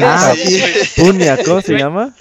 ah, 0.04 0.34
sí. 0.36 0.62
Punia, 1.02 1.38
¿cómo 1.46 1.62
se 1.62 1.78
llama? 1.78 2.14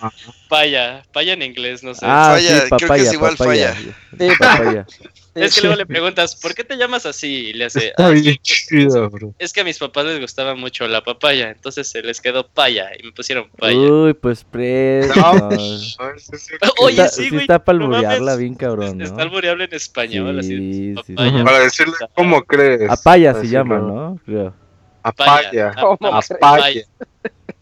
Paya, 0.49 1.03
paya 1.13 1.33
en 1.33 1.43
inglés, 1.43 1.83
no 1.83 1.95
sé. 1.95 2.07
Ah, 2.07 2.35
Falla, 2.35 2.41
sí, 2.49 2.55
creo 2.55 2.79
que 2.79 2.87
papaya, 2.87 3.03
es 3.03 3.13
igual 3.15 3.37
papaya. 3.37 3.75
Sí, 3.75 4.29
papaya. 4.39 4.87
Es 5.35 5.55
que 5.55 5.63
luego 5.63 5.77
le 5.77 5.87
preguntas, 5.87 6.37
¿por 6.37 6.55
qué 6.55 6.63
te 6.65 6.77
llamas 6.77 7.07
así? 7.07 7.47
Y 7.49 7.53
le 7.55 7.65
hace, 7.67 7.89
Está 7.89 8.07
"Ah, 8.07 8.11
bien 8.11 8.37
chido, 8.43 9.09
bro. 9.09 9.35
es 9.39 9.53
que 9.53 9.63
a 9.63 9.65
mis 9.65 9.79
papás 9.79 10.05
les 10.05 10.21
gustaba 10.21 10.55
mucho 10.55 10.87
la 10.89 11.03
papaya, 11.03 11.51
entonces 11.51 11.89
se 11.89 12.03
les 12.03 12.21
quedó 12.21 12.47
paya 12.49 12.91
y 12.99 13.03
me 13.05 13.13
pusieron 13.13 13.49
paya. 13.59 13.77
Uy, 13.79 14.13
pues 14.15 14.45
preso. 14.45 15.15
No, 15.19 15.49
pues, 15.49 15.97
Oye, 16.79 17.09
sí, 17.09 17.25
sí 17.25 17.29
güey, 17.31 17.41
está 17.43 17.65
para 17.65 17.79
no 17.79 17.85
alburearla 17.87 18.21
mames. 18.33 18.39
bien 18.39 18.55
cabrón, 18.55 18.99
¿no? 18.99 19.05
Está 19.05 19.23
albureable 19.23 19.65
en 19.65 19.75
español, 19.75 20.39
así. 20.39 20.49
Sí, 20.57 20.95
sí, 21.07 21.15
papaya. 21.15 21.39
sí. 21.39 21.45
Para 21.45 21.59
decirle 21.61 21.95
cómo 22.15 22.43
crees. 22.43 22.91
Apaya 22.91 23.33
se 23.35 23.39
Así, 23.41 23.49
llama. 23.49 23.79
¿no? 23.79 24.21
Creo. 24.27 24.55
Apaya. 25.03 25.75
¿Cómo 25.81 26.15
Apaya. 26.15 26.83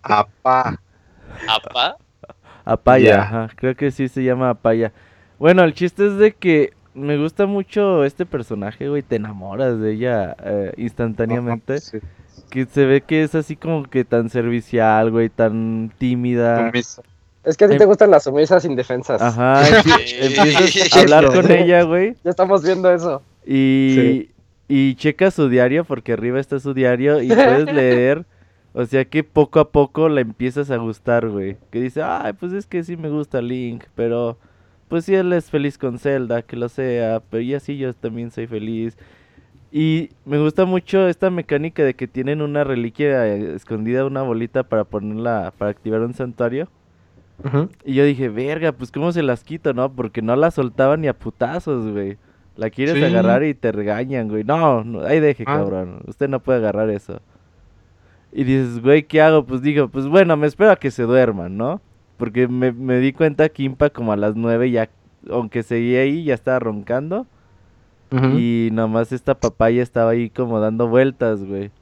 Apá. 0.02 0.80
Apa. 1.46 1.96
Apaya, 2.64 3.04
Ya. 3.10 3.22
ajá, 3.22 3.48
creo 3.56 3.74
que 3.74 3.90
sí 3.90 4.08
se 4.08 4.22
llama 4.22 4.50
Apaya. 4.50 4.92
Bueno, 5.38 5.62
el 5.64 5.72
chiste 5.74 6.06
es 6.06 6.16
de 6.16 6.32
que 6.34 6.72
me 7.00 7.16
gusta 7.18 7.46
mucho 7.46 8.04
este 8.04 8.26
personaje, 8.26 8.88
güey, 8.88 9.02
te 9.02 9.16
enamoras 9.16 9.80
de 9.80 9.92
ella 9.92 10.36
eh, 10.44 10.72
instantáneamente. 10.76 11.80
Sí, 11.80 11.98
Que 12.50 12.66
se 12.66 12.84
ve 12.86 13.00
que 13.00 13.22
es 13.22 13.34
así 13.34 13.56
como 13.56 13.84
que 13.84 14.04
tan 14.04 14.28
servicial, 14.30 15.10
güey, 15.10 15.28
tan 15.28 15.92
tímida. 15.98 16.66
sumisa. 16.70 17.02
Es 17.42 17.56
que 17.56 17.64
a 17.64 17.68
ti 17.68 17.78
te 17.78 17.86
gustan 17.86 18.10
las 18.10 18.24
sumisas 18.24 18.64
indefensas. 18.64 19.20
Ajá, 19.22 19.62
empiezas 20.20 20.94
a 20.96 21.00
hablar 21.00 21.26
con 21.32 21.50
ella, 21.50 21.82
güey, 21.84 22.14
Ya 22.22 22.30
estamos 22.30 22.62
viendo 22.62 22.92
eso. 22.92 23.22
y, 23.46 23.94
Sí. 23.94 24.30
y 24.68 24.94
checa 24.96 25.30
su 25.30 25.48
diario, 25.48 25.84
porque 25.84 26.12
arriba 26.12 26.38
está 26.38 26.60
su 26.60 26.74
diario, 26.74 27.22
y 27.22 27.28
puedes 27.28 27.64
leer, 27.72 28.26
o 28.74 28.84
sea 28.84 29.04
que 29.06 29.24
poco 29.24 29.58
a 29.58 29.70
poco 29.70 30.08
la 30.10 30.20
empiezas 30.20 30.70
a 30.70 30.76
gustar, 30.76 31.28
güey. 31.28 31.56
Que 31.70 31.80
dice, 31.80 32.02
ay, 32.02 32.34
pues 32.34 32.52
es 32.52 32.66
que 32.66 32.84
sí 32.84 32.96
me 32.96 33.08
gusta 33.08 33.40
Link, 33.40 33.84
pero 33.94 34.36
pues 34.90 35.06
sí 35.06 35.14
él 35.14 35.32
es 35.32 35.48
feliz 35.50 35.78
con 35.78 35.98
Zelda, 35.98 36.42
que 36.42 36.56
lo 36.56 36.68
sea, 36.68 37.22
pero 37.30 37.42
ya 37.42 37.60
sí 37.60 37.78
yo 37.78 37.94
también 37.94 38.30
soy 38.30 38.46
feliz. 38.46 38.98
Y 39.72 40.10
me 40.26 40.38
gusta 40.38 40.64
mucho 40.66 41.06
esta 41.08 41.30
mecánica 41.30 41.84
de 41.84 41.94
que 41.94 42.08
tienen 42.08 42.42
una 42.42 42.64
reliquia 42.64 43.26
eh, 43.28 43.54
escondida, 43.54 44.04
una 44.04 44.20
bolita 44.22 44.64
para 44.64 44.84
ponerla, 44.84 45.54
para 45.56 45.70
activar 45.70 46.00
un 46.02 46.12
santuario. 46.12 46.68
Y 47.86 47.94
yo 47.94 48.04
dije, 48.04 48.28
verga, 48.28 48.72
pues 48.72 48.92
cómo 48.92 49.12
se 49.12 49.22
las 49.22 49.44
quito, 49.44 49.72
¿no? 49.72 49.90
Porque 49.92 50.20
no 50.20 50.36
la 50.36 50.50
soltaban 50.50 51.00
ni 51.00 51.08
a 51.08 51.14
putazos, 51.14 51.90
güey. 51.90 52.18
La 52.56 52.68
quieres 52.68 52.96
Sí. 52.96 53.02
agarrar 53.04 53.44
y 53.44 53.54
te 53.54 53.72
regañan, 53.72 54.28
güey. 54.28 54.44
No, 54.44 54.84
no, 54.84 55.02
ahí 55.04 55.20
deje, 55.20 55.44
Ah. 55.46 55.56
cabrón. 55.56 56.02
Usted 56.06 56.28
no 56.28 56.40
puede 56.40 56.58
agarrar 56.58 56.90
eso. 56.90 57.22
Y 58.32 58.44
dices, 58.44 58.82
güey, 58.82 59.04
¿qué 59.04 59.22
hago? 59.22 59.46
Pues 59.46 59.62
digo, 59.62 59.88
pues 59.88 60.06
bueno, 60.06 60.36
me 60.36 60.46
espero 60.48 60.70
a 60.72 60.76
que 60.76 60.90
se 60.90 61.04
duerman, 61.04 61.56
¿no? 61.56 61.80
Porque 62.20 62.46
me, 62.46 62.70
me 62.70 62.98
di 63.00 63.12
cuenta 63.12 63.48
que 63.48 63.64
Impa 63.64 63.90
como 63.90 64.12
a 64.12 64.16
las 64.16 64.36
nueve 64.36 64.70
ya, 64.70 64.88
aunque 65.28 65.64
seguía 65.64 66.02
ahí, 66.02 66.22
ya 66.22 66.34
estaba 66.34 66.60
roncando. 66.60 67.26
Ujú. 68.12 68.38
Y 68.38 68.68
nomás 68.72 69.10
esta 69.10 69.34
papaya 69.34 69.82
estaba 69.82 70.10
ahí 70.10 70.30
como 70.30 70.60
dando 70.60 70.86
vueltas, 70.86 71.42
güey. 71.42 71.72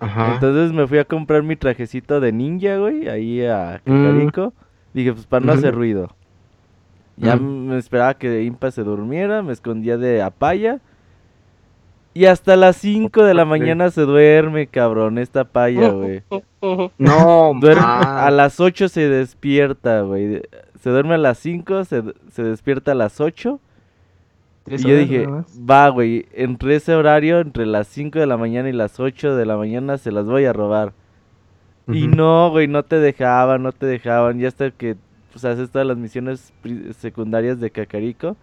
Ajá. 0.00 0.34
Entonces 0.34 0.72
me 0.72 0.86
fui 0.86 0.98
a 0.98 1.04
comprar 1.04 1.42
mi 1.42 1.56
trajecito 1.56 2.20
de 2.20 2.32
ninja, 2.32 2.76
güey, 2.78 3.08
ahí 3.08 3.44
a 3.44 3.80
Mm. 3.84 4.04
Cacarico. 4.04 4.52
Dije, 4.94 5.12
pues 5.12 5.26
para 5.26 5.44
no 5.44 5.52
hacer 5.52 5.74
ruido. 5.74 6.14
Ya 7.16 7.36
me 7.36 7.76
esperaba 7.78 8.14
que 8.14 8.42
Impa 8.44 8.70
se 8.70 8.82
durmiera, 8.84 9.42
me 9.42 9.52
escondía 9.52 9.98
de 9.98 10.22
Apaya. 10.22 10.80
Y 12.14 12.26
hasta 12.26 12.56
las 12.56 12.76
5 12.76 13.24
de 13.24 13.34
la 13.34 13.44
mañana 13.44 13.90
se 13.90 14.02
duerme, 14.02 14.66
cabrón, 14.66 15.18
esta 15.18 15.44
paya, 15.44 15.88
güey. 15.88 16.22
No, 16.98 17.52
Duerme, 17.60 17.82
a 17.84 18.30
las 18.30 18.60
8 18.60 18.88
se 18.88 19.08
despierta, 19.08 20.02
güey. 20.02 20.42
Se 20.80 20.90
duerme 20.90 21.14
a 21.14 21.18
las 21.18 21.38
5, 21.38 21.84
se, 21.84 22.02
se 22.30 22.42
despierta 22.42 22.92
a 22.92 22.94
las 22.94 23.20
8. 23.20 23.58
Y 24.64 24.64
Tres 24.64 24.82
yo 24.84 24.96
dije, 24.96 25.26
va, 25.68 25.88
güey, 25.88 26.26
entre 26.32 26.76
ese 26.76 26.94
horario, 26.94 27.40
entre 27.40 27.66
las 27.66 27.88
5 27.88 28.18
de 28.20 28.26
la 28.26 28.36
mañana 28.36 28.68
y 28.68 28.72
las 28.72 29.00
8 29.00 29.34
de 29.34 29.46
la 29.46 29.56
mañana, 29.56 29.98
se 29.98 30.12
las 30.12 30.26
voy 30.26 30.44
a 30.44 30.52
robar. 30.52 30.92
Y 31.88 32.06
no, 32.06 32.50
güey, 32.50 32.68
no 32.68 32.84
te 32.84 32.96
dejaban, 32.96 33.62
no 33.62 33.72
te 33.72 33.86
dejaban. 33.86 34.38
Ya 34.38 34.48
hasta 34.48 34.70
que 34.70 34.96
pues, 35.32 35.44
haces 35.44 35.70
todas 35.70 35.86
las 35.86 35.96
misiones 35.96 36.52
secundarias 36.98 37.58
de 37.58 37.70
Cacarico. 37.70 38.36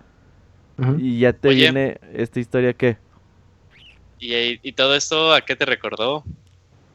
Y 0.98 1.20
ya 1.20 1.34
te 1.34 1.50
Oye. 1.50 1.58
viene 1.58 1.98
esta 2.14 2.40
historia 2.40 2.74
que... 2.74 2.98
Y, 4.20 4.60
y 4.68 4.72
todo 4.74 4.96
esto, 4.96 5.34
¿a 5.34 5.42
qué 5.42 5.56
te 5.56 5.66
recordó? 5.66 6.24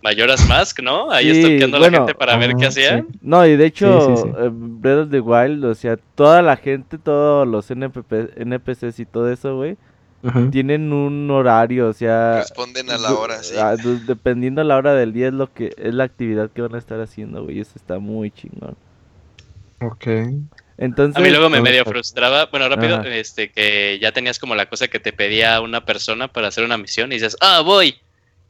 Mayoras 0.03 0.47
Mask, 0.47 0.81
¿no? 0.83 1.11
Ahí 1.11 1.33
Sí, 1.33 1.62
a 1.62 1.67
la 1.67 1.91
gente 1.91 2.15
para 2.15 2.36
ver 2.36 2.55
qué 2.57 2.67
hacían. 2.67 3.07
No, 3.23 3.47
y 3.47 3.57
de 3.57 3.65
hecho, 3.67 4.01
Sí, 4.01 4.17
sí, 4.17 4.23
sí. 4.23 4.35
eh, 4.39 4.51
Breath 4.53 4.99
of 5.07 5.11
the 5.11 5.20
Wild, 5.20 5.65
o 5.65 5.75
sea, 5.75 5.97
toda 6.15 6.43
la 6.43 6.57
gente, 6.57 6.99
todos 6.99 7.49
los 7.49 7.70
NPP, 7.70 8.36
NPCs 8.36 9.01
y 9.01 9.07
todo 9.07 9.33
eso, 9.33 9.57
güey, 9.57 9.78
tienen 10.51 10.93
un 10.93 11.31
horario, 11.31 11.89
o 11.89 11.93
sea... 11.94 12.39
Responden 12.41 12.91
a 12.91 12.99
la 12.99 13.15
hora, 13.15 13.43
sí. 13.43 13.55
dependiendo 14.07 14.61
de 14.61 14.69
la 14.69 14.77
hora 14.77 14.93
del 14.94 15.15
día 15.15 15.28
es 15.28 15.35
lo 15.35 15.53
que 15.53 15.73
es 15.78 15.94
la 15.94 16.05
actividad 16.05 16.51
que 16.51 16.61
van 16.62 16.75
a 16.75 16.78
estar 16.78 17.01
haciendo, 17.01 17.43
güey, 17.44 17.61
eso 17.61 17.73
está 17.77 17.99
muy 17.99 18.31
chingón. 18.31 18.77
Ok. 19.81 20.07
Entonces, 20.77 21.17
A 21.17 21.20
mí 21.20 21.31
luego 21.31 21.49
me 21.51 21.59
no, 21.59 21.62
medio 21.62 21.85
no. 21.85 21.91
frustraba, 21.91 22.47
bueno, 22.47 22.69
rápido, 22.69 22.97
Ajá. 22.97 23.09
este, 23.15 23.51
que 23.51 23.99
ya 24.01 24.12
tenías 24.12 24.39
como 24.39 24.55
la 24.55 24.67
cosa 24.67 24.89
que 24.89 24.99
te 24.99 25.12
pedía 25.12 25.61
una 25.61 25.85
persona 25.85 26.28
para 26.28 26.49
hacer 26.49 26.65
una 26.65 26.77
misión 26.78 27.12
y 27.12 27.17
dices, 27.17 27.36
ah, 27.41 27.61
voy. 27.65 27.97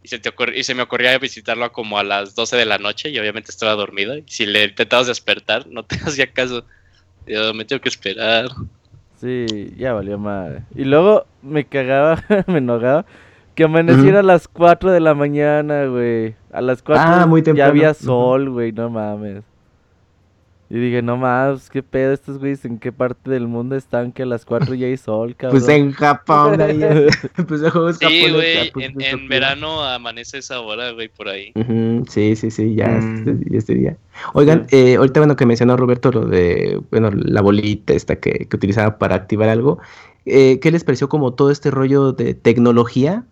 Y 0.02 0.08
se, 0.08 0.18
te 0.18 0.32
y 0.54 0.64
se 0.64 0.74
me 0.74 0.82
ocurría 0.82 1.16
visitarlo 1.18 1.70
como 1.72 1.98
a 1.98 2.04
las 2.04 2.34
12 2.34 2.56
de 2.56 2.64
la 2.66 2.78
noche 2.78 3.08
y 3.10 3.18
obviamente 3.18 3.50
estaba 3.50 3.72
dormido. 3.72 4.16
Y 4.16 4.24
si 4.26 4.44
le 4.46 4.64
intentabas 4.64 5.06
despertar, 5.06 5.66
no 5.66 5.82
te 5.84 5.96
hacía 6.04 6.26
caso. 6.32 6.64
Yo 7.26 7.54
me 7.54 7.64
tengo 7.64 7.80
que 7.80 7.88
esperar. 7.88 8.46
Sí, 9.20 9.72
ya 9.78 9.92
valió 9.94 10.18
madre. 10.18 10.62
Y 10.74 10.84
luego 10.84 11.26
me 11.42 11.64
cagaba, 11.64 12.22
me 12.46 12.58
enojaba 12.58 13.06
que 13.54 13.64
amaneciera 13.64 14.20
a 14.20 14.22
las 14.24 14.48
4 14.48 14.90
de 14.92 15.00
la 15.00 15.14
mañana, 15.14 15.86
güey. 15.86 16.34
A 16.52 16.60
las 16.60 16.82
4 16.82 17.02
Ah, 17.06 17.26
muy 17.26 17.40
ya 17.40 17.44
temprano. 17.46 17.70
había 17.70 17.90
Ujú. 17.92 18.04
sol, 18.04 18.50
güey, 18.50 18.72
no 18.72 18.90
mames. 18.90 19.42
Y 20.74 20.78
dije, 20.80 21.02
no 21.02 21.16
mames, 21.16 21.70
qué 21.70 21.84
pedo 21.84 22.12
estos 22.12 22.38
güeyes, 22.38 22.64
¿en 22.64 22.78
qué 22.80 22.90
parte 22.90 23.30
del 23.30 23.46
mundo 23.46 23.76
están 23.76 24.10
que 24.10 24.24
a 24.24 24.26
las 24.26 24.44
4 24.44 24.74
ya 24.74 24.88
hay 24.88 24.96
sol, 24.96 25.36
cabrón? 25.38 25.60
Pues 25.64 25.68
en 25.68 25.92
Japón, 25.92 26.60
ahí, 26.60 26.80
pues 27.46 27.62
el 27.62 27.70
juego 27.70 27.90
es 27.90 27.98
Sí, 27.98 28.04
japonés, 28.04 28.32
güey, 28.32 28.72
pues, 28.72 28.86
en, 28.86 28.94
pues, 28.94 29.06
en 29.06 29.18
pues, 29.20 29.28
verano 29.28 29.84
amanece 29.84 30.38
esa 30.38 30.58
hora, 30.60 30.90
güey, 30.90 31.08
por 31.08 31.28
ahí. 31.28 31.52
Sí, 32.08 32.34
sí, 32.34 32.50
sí, 32.50 32.74
ya, 32.74 32.88
Mm. 32.88 33.16
este, 33.18 33.50
ya 33.52 33.58
este 33.58 33.74
día. 33.76 33.96
Oigan, 34.32 34.66
eh, 34.72 34.96
ahorita 34.96 35.20
bueno 35.20 35.36
que 35.36 35.46
mencionó 35.46 35.76
Roberto 35.76 36.10
lo 36.10 36.24
de, 36.26 36.80
bueno, 36.90 37.10
la 37.12 37.40
bolita 37.40 37.92
esta 37.92 38.16
que, 38.16 38.48
que 38.48 38.56
utilizaba 38.56 38.98
para 38.98 39.14
activar 39.14 39.48
algo, 39.48 39.78
eh, 40.26 40.58
¿qué 40.58 40.72
les 40.72 40.82
pareció 40.82 41.08
como 41.08 41.34
todo 41.34 41.52
este 41.52 41.70
rollo 41.70 42.10
de 42.12 42.34
tecnología 42.34 43.22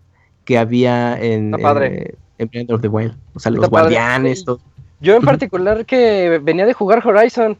que 0.45 0.57
había 0.57 1.19
en, 1.21 1.47
Está 1.53 1.57
padre. 1.57 1.87
eh, 2.03 2.15
en 2.37 2.47
Breath 2.47 2.71
of 2.71 2.81
the 2.81 2.87
Wild? 2.87 3.15
O 3.33 3.39
sea, 3.39 3.51
los 3.51 3.67
padre, 3.69 3.69
guardianes, 3.69 4.45
todo. 4.45 4.61
Yo 5.03 5.15
en 5.17 5.21
particular 5.21 5.85
que 5.85 6.39
venía 6.41 6.65
de 6.65 6.73
jugar 6.73 7.05
Horizon. 7.05 7.57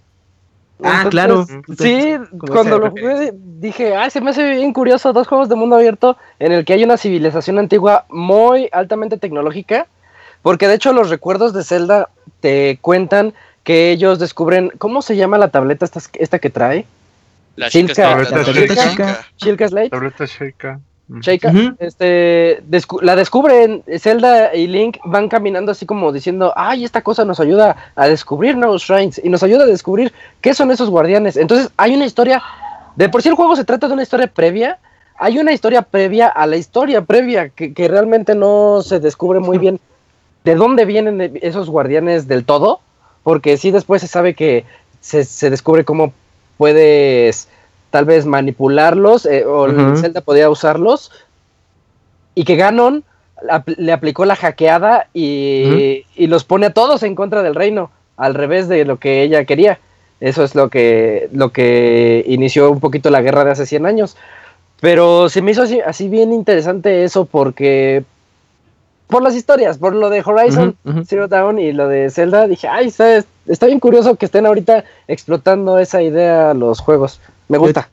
Ah, 0.82 1.04
Entonces, 1.04 1.10
claro. 1.12 1.46
Sí, 1.78 2.16
cuando 2.40 2.80
lo 2.80 2.90
jugué 2.90 3.32
dije, 3.34 3.96
ay, 3.96 4.10
se 4.10 4.22
me 4.22 4.32
hace 4.32 4.50
bien 4.52 4.72
curioso, 4.74 5.12
dos 5.14 5.28
juegos 5.28 5.50
de 5.50 5.56
mundo 5.56 5.76
abierto 5.76 6.18
en 6.40 6.54
el 6.54 6.64
que 6.66 6.74
hay 6.74 6.84
una 6.84 6.98
civilización 6.98 7.60
antigua 7.60 8.06
muy 8.10 8.70
altamente 8.72 9.18
tecnológica, 9.18 9.88
porque 10.42 10.68
de 10.70 10.76
hecho 10.76 10.94
los 10.94 11.10
recuerdos 11.10 11.54
de 11.54 11.64
Zelda 11.64 12.10
te 12.40 12.78
cuentan 12.82 13.34
que 13.64 13.92
ellos 13.92 14.20
descubren, 14.20 14.72
¿cómo 14.78 15.02
se 15.02 15.16
llama 15.18 15.38
la 15.38 15.50
tableta 15.50 15.86
esta, 15.86 16.02
esta 16.14 16.40
que 16.40 16.50
trae? 16.50 16.86
La 17.56 17.70
Silka, 17.70 17.94
chica 17.94 18.22
está- 18.22 18.38
la 18.38 18.46
Tableta. 18.46 19.26
Shilka 19.38 20.80
Ujú. 21.49 21.75
este, 21.80 22.64
descu- 22.69 23.01
la 23.01 23.15
descubren, 23.15 23.83
Zelda 23.99 24.56
y 24.56 24.67
Link 24.67 24.98
van 25.03 25.27
caminando 25.30 25.72
así 25.72 25.85
como 25.85 26.11
diciendo, 26.11 26.53
ay, 26.56 26.85
esta 26.85 27.01
cosa 27.01 27.25
nos 27.25 27.40
ayuda 27.40 27.75
a 27.95 28.07
descubrir 28.07 28.56
nuevos 28.56 28.83
shrines 28.83 29.19
y 29.23 29.30
nos 29.30 29.43
ayuda 29.43 29.64
a 29.64 29.67
descubrir 29.67 30.14
qué 30.41 30.53
son 30.53 30.72
esos 30.72 30.90
guardianes. 30.90 31.35
Entonces 31.38 31.69
hay 31.77 31.93
una 31.93 32.06
historia, 32.06 32.41
de 32.95 33.09
por 33.09 33.22
sí 33.22 33.30
el 33.30 33.35
juego 33.35 33.56
se 33.56 33.65
trata 33.65 33.88
de 33.88 33.93
una 33.93 34.03
historia 34.03 34.27
previa, 34.27 34.80
hay 35.17 35.38
una 35.38 35.51
historia 35.51 35.82
previa 35.82 36.27
a 36.27 36.48
la 36.48 36.56
historia 36.57 37.01
previa 37.03 37.49
que, 37.49 37.73
que 37.73 37.88
realmente 37.88 38.33
no 38.33 38.82
se 38.82 38.99
descubre 38.99 39.40
muy 39.40 39.57
bien 39.57 39.80
de 40.43 40.56
dónde 40.56 40.85
vienen 40.85 41.22
e- 41.22 41.32
esos 41.41 41.69
guardianes 41.69 42.27
del 42.27 42.45
todo, 42.45 42.80
porque 43.23 43.57
sí 43.57 43.72
después 43.72 44.01
se 44.01 44.07
sabe 44.07 44.33
que 44.33 44.65
se, 45.01 45.23
se 45.25 45.49
descubre 45.49 45.83
cómo 45.85 46.14
puedes 46.57 47.48
tal 47.94 48.06
vez 48.06 48.26
manipularlos 48.26 49.28
eh, 49.28 49.46
o. 49.46 49.68
Zelda 49.98 50.22
podía 50.22 50.50
usarlos 50.50 51.12
y 52.34 52.44
que 52.44 52.56
Ganon 52.56 53.04
le 53.78 53.92
aplicó 53.92 54.26
la 54.26 54.36
hackeada 54.36 55.10
y, 55.14 56.04
y 56.16 56.26
los 56.26 56.44
pone 56.44 56.66
a 56.66 56.74
todos 56.74 57.04
en 57.04 57.14
contra 57.14 57.44
del 57.44 57.54
reino, 57.54 57.92
al 58.18 58.34
revés 58.34 58.68
de 58.68 58.84
lo 58.86 58.98
que 58.98 59.22
ella 59.22 59.46
quería. 59.46 59.78
Eso 60.22 60.44
es 60.44 60.56
lo 60.56 60.70
que, 60.70 61.30
lo 61.34 61.52
que 61.52 62.24
inició 62.28 62.72
un 62.72 62.80
poquito 62.80 63.12
la 63.12 63.22
guerra 63.22 63.46
de 63.46 63.52
hace 63.52 63.68
100 63.68 63.86
años. 63.86 64.18
Pero 64.82 65.30
se 65.30 65.44
me 65.44 65.52
hizo 65.52 65.62
así, 65.62 65.80
así 65.80 66.10
bien 66.10 66.34
interesante 66.34 67.04
eso 67.04 67.26
porque 67.26 68.06
por 69.06 69.22
las 69.22 69.36
historias, 69.36 69.78
por 69.78 69.94
lo 69.94 70.10
de 70.10 70.24
Horizon. 70.26 70.76
Zero 71.06 71.28
Dawn 71.28 71.60
y 71.60 71.74
lo 71.74 71.88
de 71.88 72.10
Zelda, 72.10 72.48
dije, 72.48 72.68
ay, 72.68 72.88
está, 72.88 73.24
está 73.46 73.68
bien 73.68 73.80
curioso 73.80 74.16
que 74.16 74.26
estén 74.26 74.48
ahorita 74.48 74.84
explotando 75.08 75.78
esa 75.78 76.02
idea 76.02 76.56
los 76.56 76.80
juegos. 76.80 77.20
Me 77.50 77.58
gusta. 77.58 77.90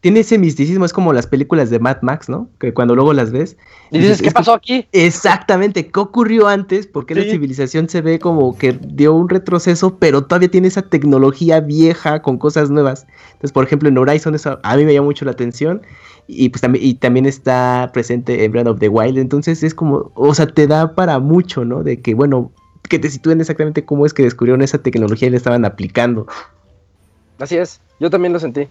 Tiene 0.00 0.20
ese 0.20 0.38
misticismo, 0.38 0.84
es 0.84 0.92
como 0.92 1.12
las 1.12 1.26
películas 1.26 1.70
de 1.70 1.78
Mad 1.78 1.98
Max, 2.02 2.28
¿no? 2.28 2.48
Que 2.58 2.74
cuando 2.74 2.94
luego 2.94 3.12
las 3.12 3.30
ves. 3.30 3.56
Y 3.90 3.98
dices, 3.98 4.20
¿qué 4.22 4.30
pasó 4.30 4.54
aquí? 4.54 4.86
Exactamente, 4.92 5.86
¿qué 5.86 6.00
ocurrió 6.00 6.48
antes? 6.48 6.86
Porque 6.86 7.14
la 7.14 7.22
Sí. 7.22 7.30
civilización 7.30 7.88
se 7.88 8.00
ve 8.00 8.18
como 8.18 8.56
que 8.56 8.72
dio 8.72 9.14
un 9.14 9.28
retroceso, 9.28 9.96
pero 9.98 10.24
todavía 10.24 10.50
tiene 10.50 10.68
esa 10.68 10.82
tecnología 10.82 11.60
vieja 11.60 12.22
con 12.22 12.38
cosas 12.38 12.70
nuevas. 12.70 13.06
Entonces, 13.32 13.52
por 13.52 13.64
ejemplo, 13.64 13.88
en 13.88 13.98
Horizon 13.98 14.34
eso 14.34 14.58
a 14.62 14.76
mí 14.76 14.84
me 14.84 14.92
llama 14.94 15.06
mucho 15.06 15.24
la 15.24 15.32
atención 15.32 15.82
y 16.26 16.48
pues 16.48 16.60
también 16.60 16.84
y 16.84 16.94
también 16.94 17.26
está 17.26 17.90
presente 17.92 18.44
en 18.44 18.52
Breath 18.52 18.68
of 18.68 18.78
the 18.78 18.88
Wild, 18.88 19.18
entonces 19.18 19.62
es 19.62 19.74
como, 19.74 20.10
o 20.14 20.34
sea, 20.34 20.46
te 20.46 20.66
da 20.66 20.94
para 20.94 21.18
mucho, 21.18 21.64
¿no? 21.64 21.82
De 21.82 22.00
que 22.00 22.14
bueno, 22.14 22.52
que 22.88 22.98
te 22.98 23.10
sitúen 23.10 23.40
exactamente 23.40 23.84
cómo 23.84 24.06
es 24.06 24.14
que 24.14 24.22
descubrieron 24.22 24.62
esa 24.62 24.78
tecnología 24.78 25.28
y 25.28 25.30
la 25.32 25.36
estaban 25.36 25.64
aplicando. 25.64 26.26
Así 27.38 27.56
es, 27.56 27.80
yo 27.98 28.10
también 28.10 28.32
lo 28.32 28.38
sentí. 28.40 28.68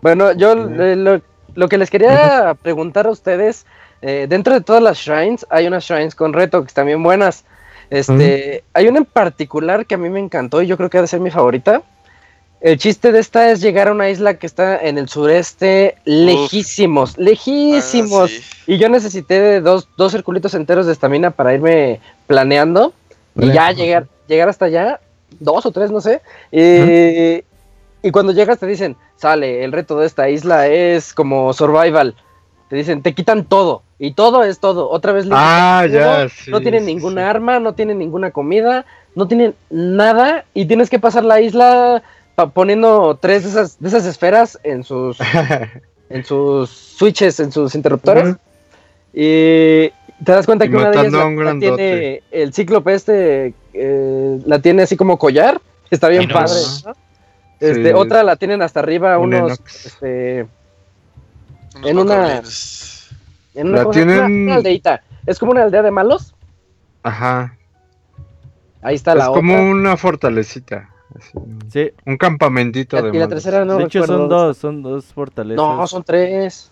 Bueno, 0.00 0.32
yo 0.32 0.52
eh, 0.52 0.96
lo, 0.96 1.20
lo 1.54 1.68
que 1.68 1.78
les 1.78 1.90
quería 1.90 2.56
preguntar 2.62 3.06
a 3.06 3.10
ustedes, 3.10 3.66
eh, 4.00 4.26
dentro 4.28 4.54
de 4.54 4.60
todas 4.60 4.82
las 4.82 4.98
shrines, 4.98 5.46
hay 5.50 5.66
unas 5.66 5.84
shrines 5.84 6.14
con 6.14 6.32
reto 6.32 6.62
que 6.62 6.68
están 6.68 6.86
bien 6.86 7.02
buenas. 7.02 7.44
Este, 7.90 8.64
hay 8.74 8.86
una 8.86 8.98
en 8.98 9.06
particular 9.06 9.86
que 9.86 9.94
a 9.94 9.98
mí 9.98 10.10
me 10.10 10.20
encantó 10.20 10.62
y 10.62 10.66
yo 10.66 10.76
creo 10.76 10.90
que 10.90 10.98
ha 10.98 11.02
de 11.02 11.08
ser 11.08 11.20
mi 11.20 11.30
favorita. 11.30 11.82
El 12.60 12.76
chiste 12.76 13.12
de 13.12 13.20
esta 13.20 13.50
es 13.50 13.60
llegar 13.60 13.88
a 13.88 13.92
una 13.92 14.10
isla 14.10 14.34
que 14.34 14.46
está 14.46 14.78
en 14.78 14.98
el 14.98 15.08
sureste, 15.08 15.96
lejísimos, 16.04 17.16
lejísimos. 17.16 18.30
Ah, 18.34 18.42
sí. 18.66 18.72
Y 18.74 18.78
yo 18.78 18.88
necesité 18.88 19.40
de 19.40 19.60
dos, 19.60 19.88
dos 19.96 20.12
circulitos 20.12 20.54
enteros 20.54 20.86
de 20.86 20.92
estamina 20.92 21.30
para 21.30 21.54
irme 21.54 22.00
planeando. 22.26 22.92
Y 23.36 23.52
ya 23.52 23.70
llegar, 23.70 24.08
llegar 24.26 24.48
hasta 24.48 24.64
allá, 24.64 25.00
dos 25.38 25.64
o 25.66 25.70
tres, 25.70 25.92
no 25.92 26.00
sé. 26.00 26.20
Y, 26.50 27.44
y 28.02 28.10
cuando 28.10 28.32
llegas 28.32 28.58
te 28.58 28.66
dicen, 28.66 28.96
sale, 29.16 29.64
el 29.64 29.72
reto 29.72 29.98
de 29.98 30.06
esta 30.06 30.28
isla 30.30 30.66
es 30.68 31.12
como 31.12 31.52
survival. 31.52 32.14
Te 32.68 32.76
dicen, 32.76 33.02
te 33.02 33.14
quitan 33.14 33.44
todo. 33.44 33.82
Y 33.98 34.12
todo 34.12 34.44
es 34.44 34.60
todo. 34.60 34.88
Otra 34.90 35.12
vez 35.12 35.26
Ah, 35.30 35.82
todo, 35.86 35.92
ya, 35.98 36.28
sí. 36.28 36.50
No 36.50 36.60
tienen 36.60 36.84
sí, 36.84 36.94
ninguna 36.94 37.22
sí. 37.22 37.28
arma, 37.28 37.58
no 37.58 37.72
tienen 37.72 37.98
ninguna 37.98 38.30
comida, 38.30 38.84
no 39.14 39.26
tienen 39.26 39.54
nada. 39.70 40.44
Y 40.54 40.66
tienes 40.66 40.88
que 40.90 40.98
pasar 40.98 41.24
la 41.24 41.40
isla 41.40 42.02
pa- 42.36 42.50
poniendo 42.50 43.16
tres 43.20 43.42
de 43.44 43.50
esas, 43.50 43.80
de 43.80 43.88
esas 43.88 44.06
esferas 44.06 44.58
en 44.62 44.84
sus 44.84 45.18
en 46.10 46.24
sus 46.24 46.70
switches, 46.70 47.40
en 47.40 47.50
sus 47.50 47.74
interruptores. 47.74 48.36
Y 49.12 49.88
te 50.24 50.32
das 50.32 50.46
cuenta 50.46 50.66
Y 50.66 50.70
que 50.70 50.76
una 50.76 50.90
de 50.90 51.00
ellas 51.00 51.12
la, 51.12 51.58
tiene 51.58 52.22
el 52.30 52.52
cíclope 52.52 52.94
este, 52.94 53.54
eh, 53.72 54.38
la 54.44 54.60
tiene 54.60 54.82
así 54.82 54.96
como 54.96 55.18
collar. 55.18 55.60
Está 55.90 56.08
bien 56.08 56.28
padre. 56.28 56.60
¿no? 56.84 56.92
Este, 57.60 57.88
Sí. 57.88 57.92
Otra 57.94 58.22
la 58.22 58.36
tienen 58.36 58.62
hasta 58.62 58.80
arriba, 58.80 59.18
Un 59.18 59.34
unos, 59.34 59.60
este, 59.84 60.46
Unos 61.76 61.86
en 61.90 61.98
una- 61.98 62.42
en 63.54 63.66
una, 63.68 63.78
La 63.78 63.84
cosa- 63.84 64.00
una- 64.02 64.14
tienen- 64.16 64.42
una 64.44 64.54
aldeita. 64.56 65.02
Es 65.26 65.38
como 65.38 65.52
una 65.52 65.62
aldea 65.64 65.82
de 65.82 65.90
malos. 65.90 66.34
Ajá. 67.02 67.54
Ahí 68.82 68.94
está 68.94 69.12
Es 69.12 69.18
la 69.18 69.26
como 69.26 69.54
otra. 69.54 69.64
una 69.70 69.96
fortalecita. 69.96 70.88
así, 71.18 71.32
Sí, 71.72 71.90
Un 72.04 72.16
campamentito 72.16 72.96
Y 72.96 73.02
de 73.02 73.08
la- 73.08 73.14
y 73.14 73.18
la 73.18 73.26
malos. 73.26 73.42
tercera 73.42 73.64
no 73.64 73.76
de 73.78 73.84
hecho 73.84 74.00
recuerdo 74.02 74.18
son 74.22 74.28
dos, 74.28 74.56
son 74.58 74.82
dos 74.82 75.04
fortalezas. 75.06 75.56
No, 75.56 75.86
son 75.86 76.04
tres. 76.04 76.70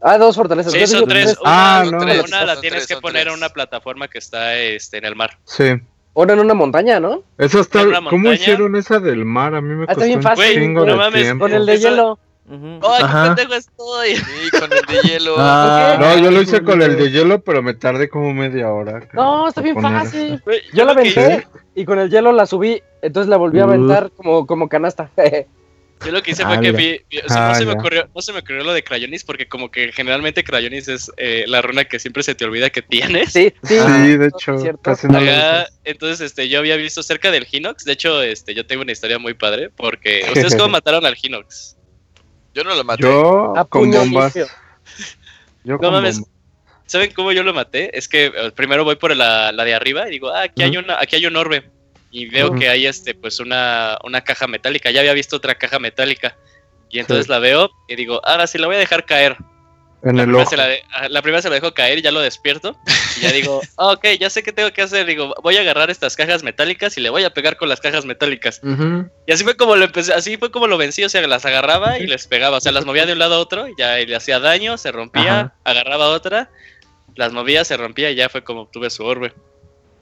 Ah, 0.00 0.18
dos 0.18 0.34
fortalezas. 0.34 0.72
Sí, 0.72 0.86
son 0.86 1.06
tres. 1.06 1.36
Ah, 1.44 1.82
Una, 1.86 1.98
no. 1.98 2.04
una 2.04 2.14
Son 2.26 2.30
la 2.30 2.46
tres, 2.46 2.60
tienes 2.62 2.80
que 2.86 2.94
tres. 2.94 3.00
poner 3.00 3.28
en 3.28 3.34
una 3.34 3.48
plataforma 3.50 4.08
que 4.08 4.18
está 4.18 4.56
este, 4.56 4.98
en 4.98 5.04
el 5.04 5.14
mar. 5.14 5.38
Sí. 5.44 5.74
Una 6.18 6.32
en 6.32 6.40
una 6.40 6.54
montaña, 6.54 6.98
¿no? 6.98 7.22
Esa 7.36 7.60
está. 7.60 7.84
¿Cómo 7.84 8.00
montaña. 8.00 8.34
hicieron 8.34 8.74
esa 8.74 9.00
del 9.00 9.26
mar? 9.26 9.54
A 9.54 9.60
mí 9.60 9.74
me 9.74 9.82
Ah, 9.82 9.92
está 9.92 9.94
costó 9.96 10.06
bien 10.06 10.18
un 10.18 10.22
fácil, 10.22 10.54
chingo 10.54 10.80
güey. 10.80 10.86
de 10.86 10.92
No 10.96 11.02
mames, 11.02 11.22
tiempo. 11.22 11.44
Con 11.44 11.52
el 11.52 11.66
de 11.66 11.74
Eso- 11.74 11.88
hielo. 11.90 12.18
Ujú. 12.48 12.66
¡Ay, 12.88 13.02
Ajá. 13.02 13.22
qué 13.22 13.28
pendejo 13.42 13.54
estoy! 13.54 14.16
Sí, 14.16 14.50
con 14.58 14.72
el 14.72 15.02
de 15.02 15.08
hielo. 15.08 15.34
Ah, 15.36 15.96
No, 16.00 16.18
yo 16.18 16.30
lo 16.30 16.40
hice 16.40 16.62
con 16.62 16.80
el 16.80 16.96
de 16.96 17.10
hielo, 17.10 17.40
pero 17.42 17.62
me 17.62 17.74
tardé 17.74 18.08
como 18.08 18.32
media 18.32 18.72
hora. 18.72 19.00
No, 19.12 19.48
está 19.48 19.60
bien 19.60 19.78
fácil. 19.82 20.42
Yo 20.72 20.84
la 20.86 20.92
aventé 20.92 21.46
y 21.74 21.84
con 21.84 21.98
el 21.98 22.08
hielo 22.08 22.32
la 22.32 22.46
subí, 22.46 22.80
entonces 23.02 23.28
la 23.28 23.36
volví 23.36 23.58
a 23.60 23.66
Uh. 23.66 23.68
aventar 23.68 24.10
como, 24.16 24.46
como 24.46 24.68
canasta. 24.70 25.10
Yo 26.04 26.12
lo 26.12 26.22
que 26.22 26.32
hice 26.32 26.44
fue 26.44 26.56
Ah, 26.56 26.60
que 26.60 26.72
mira. 26.72 26.78
vi, 26.78 27.00
vi- 27.10 27.18
o 27.20 27.28
sea, 27.28 27.46
Ah, 27.46 27.48
no, 27.48 27.54
se 27.54 27.64
me 27.66 27.72
ocurrió, 27.72 28.08
no 28.14 28.20
se 28.22 28.32
me 28.32 28.40
ocurrió 28.40 28.62
lo 28.64 28.72
de 28.74 28.84
Crayonis 28.84 29.24
porque 29.24 29.48
como 29.48 29.70
que 29.70 29.92
generalmente 29.92 30.44
Crayonis 30.44 30.88
es 30.88 31.10
eh, 31.16 31.44
la 31.46 31.62
runa 31.62 31.84
que 31.86 31.98
siempre 31.98 32.22
se 32.22 32.34
te 32.34 32.44
olvida 32.44 32.68
que 32.70 32.82
tienes. 32.82 33.32
sí, 33.32 33.52
sí. 33.62 33.78
Sí, 33.78 34.16
de 34.16 34.26
hecho, 34.28 34.56
Acá, 34.84 35.68
entonces 35.84 36.20
este, 36.20 36.48
yo 36.48 36.58
había 36.58 36.76
visto 36.76 37.02
cerca 37.02 37.30
del 37.30 37.46
Hinox, 37.50 37.84
de 37.84 37.92
hecho 37.92 38.22
este, 38.22 38.54
yo 38.54 38.66
tengo 38.66 38.82
una 38.82 38.92
historia 38.92 39.18
muy 39.18 39.34
padre 39.34 39.70
porque 39.70 40.20
¿ustedes 40.28 40.54
cómo 40.54 40.68
mataron 40.68 41.06
al 41.06 41.16
Hinox? 41.20 41.76
Yo 42.54 42.62
no 42.64 42.74
lo 42.74 42.84
maté. 42.84 43.02
Yo 43.02 43.56
A 43.56 43.64
con 43.64 43.90
bombas. 43.90 44.34
Yo 44.34 44.46
No 45.64 45.78
con 45.78 45.92
mames. 45.92 46.16
bombas. 46.16 46.30
¿Saben 46.86 47.10
cómo 47.12 47.32
yo 47.32 47.42
lo 47.42 47.52
maté? 47.52 47.96
Es 47.98 48.06
que 48.06 48.26
eh, 48.26 48.52
primero 48.54 48.84
voy 48.84 48.96
por 48.96 49.14
la, 49.16 49.50
la 49.50 49.64
de 49.64 49.74
arriba 49.74 50.06
y 50.06 50.12
digo, 50.12 50.28
ah, 50.30 50.42
aquí 50.42 50.62
hay 50.62 50.76
una, 50.76 51.00
aquí 51.00 51.16
hay 51.16 51.26
un 51.26 51.36
orbe. 51.36 51.68
Y 52.18 52.26
veo 52.30 52.54
que 52.54 52.68
hay 52.70 52.86
este, 52.86 53.14
pues 53.14 53.40
una, 53.40 53.98
una 54.02 54.22
caja 54.22 54.46
metálica. 54.46 54.90
Ya 54.90 55.00
había 55.00 55.12
visto 55.12 55.36
otra 55.36 55.54
caja 55.54 55.78
metálica. 55.78 56.36
Y 56.88 56.98
entonces 57.00 57.26
Sí. 57.26 57.30
la 57.32 57.38
veo 57.40 57.68
y 57.88 57.96
digo, 57.96 58.20
ahora 58.24 58.46
sí 58.46 58.56
la 58.58 58.66
voy 58.68 58.76
a 58.76 58.78
dejar 58.78 59.04
caer. 59.04 59.36
En 60.02 60.16
La 60.16 60.22
el 60.22 60.28
primera, 60.28 60.42
ojo. 60.44 60.50
se 60.50 60.56
la, 60.56 60.66
de- 60.68 60.82
ah, 60.92 61.08
la 61.10 61.20
primera 61.20 61.42
se 61.42 61.48
la 61.48 61.56
dejo 61.56 61.74
caer 61.74 61.98
y 61.98 62.02
ya 62.02 62.12
lo 62.12 62.20
despierto. 62.20 62.74
Y 63.18 63.20
ya 63.22 63.32
digo, 63.32 63.60
ah, 63.76 63.88
ok, 63.92 64.06
ya 64.20 64.30
sé 64.30 64.42
qué 64.42 64.52
tengo 64.52 64.70
que 64.72 64.80
hacer. 64.82 65.04
Digo, 65.04 65.34
voy 65.42 65.56
a 65.56 65.60
agarrar 65.62 65.90
estas 65.90 66.16
cajas 66.16 66.42
metálicas 66.42 66.96
y 66.96 67.00
le 67.02 67.10
voy 67.10 67.24
a 67.24 67.30
pegar 67.34 67.56
con 67.58 67.68
las 67.68 67.80
cajas 67.80 68.04
metálicas. 68.06 68.60
Y 69.26 69.32
así 69.32 69.42
fue 69.44 69.56
como 69.56 69.74
lo 69.76 69.84
empecé, 69.84 70.14
así 70.14 70.36
fue 70.38 70.50
como 70.50 70.68
lo 70.68 70.78
vencí, 70.78 71.02
o 71.04 71.08
sea, 71.10 71.26
las 71.26 71.44
agarraba 71.44 71.98
y 71.98 72.06
les 72.06 72.26
pegaba, 72.28 72.58
o 72.58 72.60
sea, 72.60 72.72
las 72.72 72.84
movía 72.86 73.04
de 73.04 73.12
un 73.14 73.18
lado 73.18 73.34
a 73.34 73.38
otro 73.40 73.68
y 73.68 73.74
ya 73.76 74.00
y 74.00 74.06
le 74.06 74.16
hacía 74.16 74.38
daño, 74.38 74.78
se 74.78 74.90
rompía, 74.92 75.40
Ajá. 75.40 75.54
agarraba 75.64 76.08
otra, 76.08 76.50
las 77.16 77.32
movía, 77.32 77.64
se 77.64 77.76
rompía 77.76 78.10
y 78.10 78.14
ya 78.14 78.28
fue 78.28 78.44
como 78.44 78.62
obtuve 78.62 78.88
su 78.90 79.04
orbe. 79.04 79.34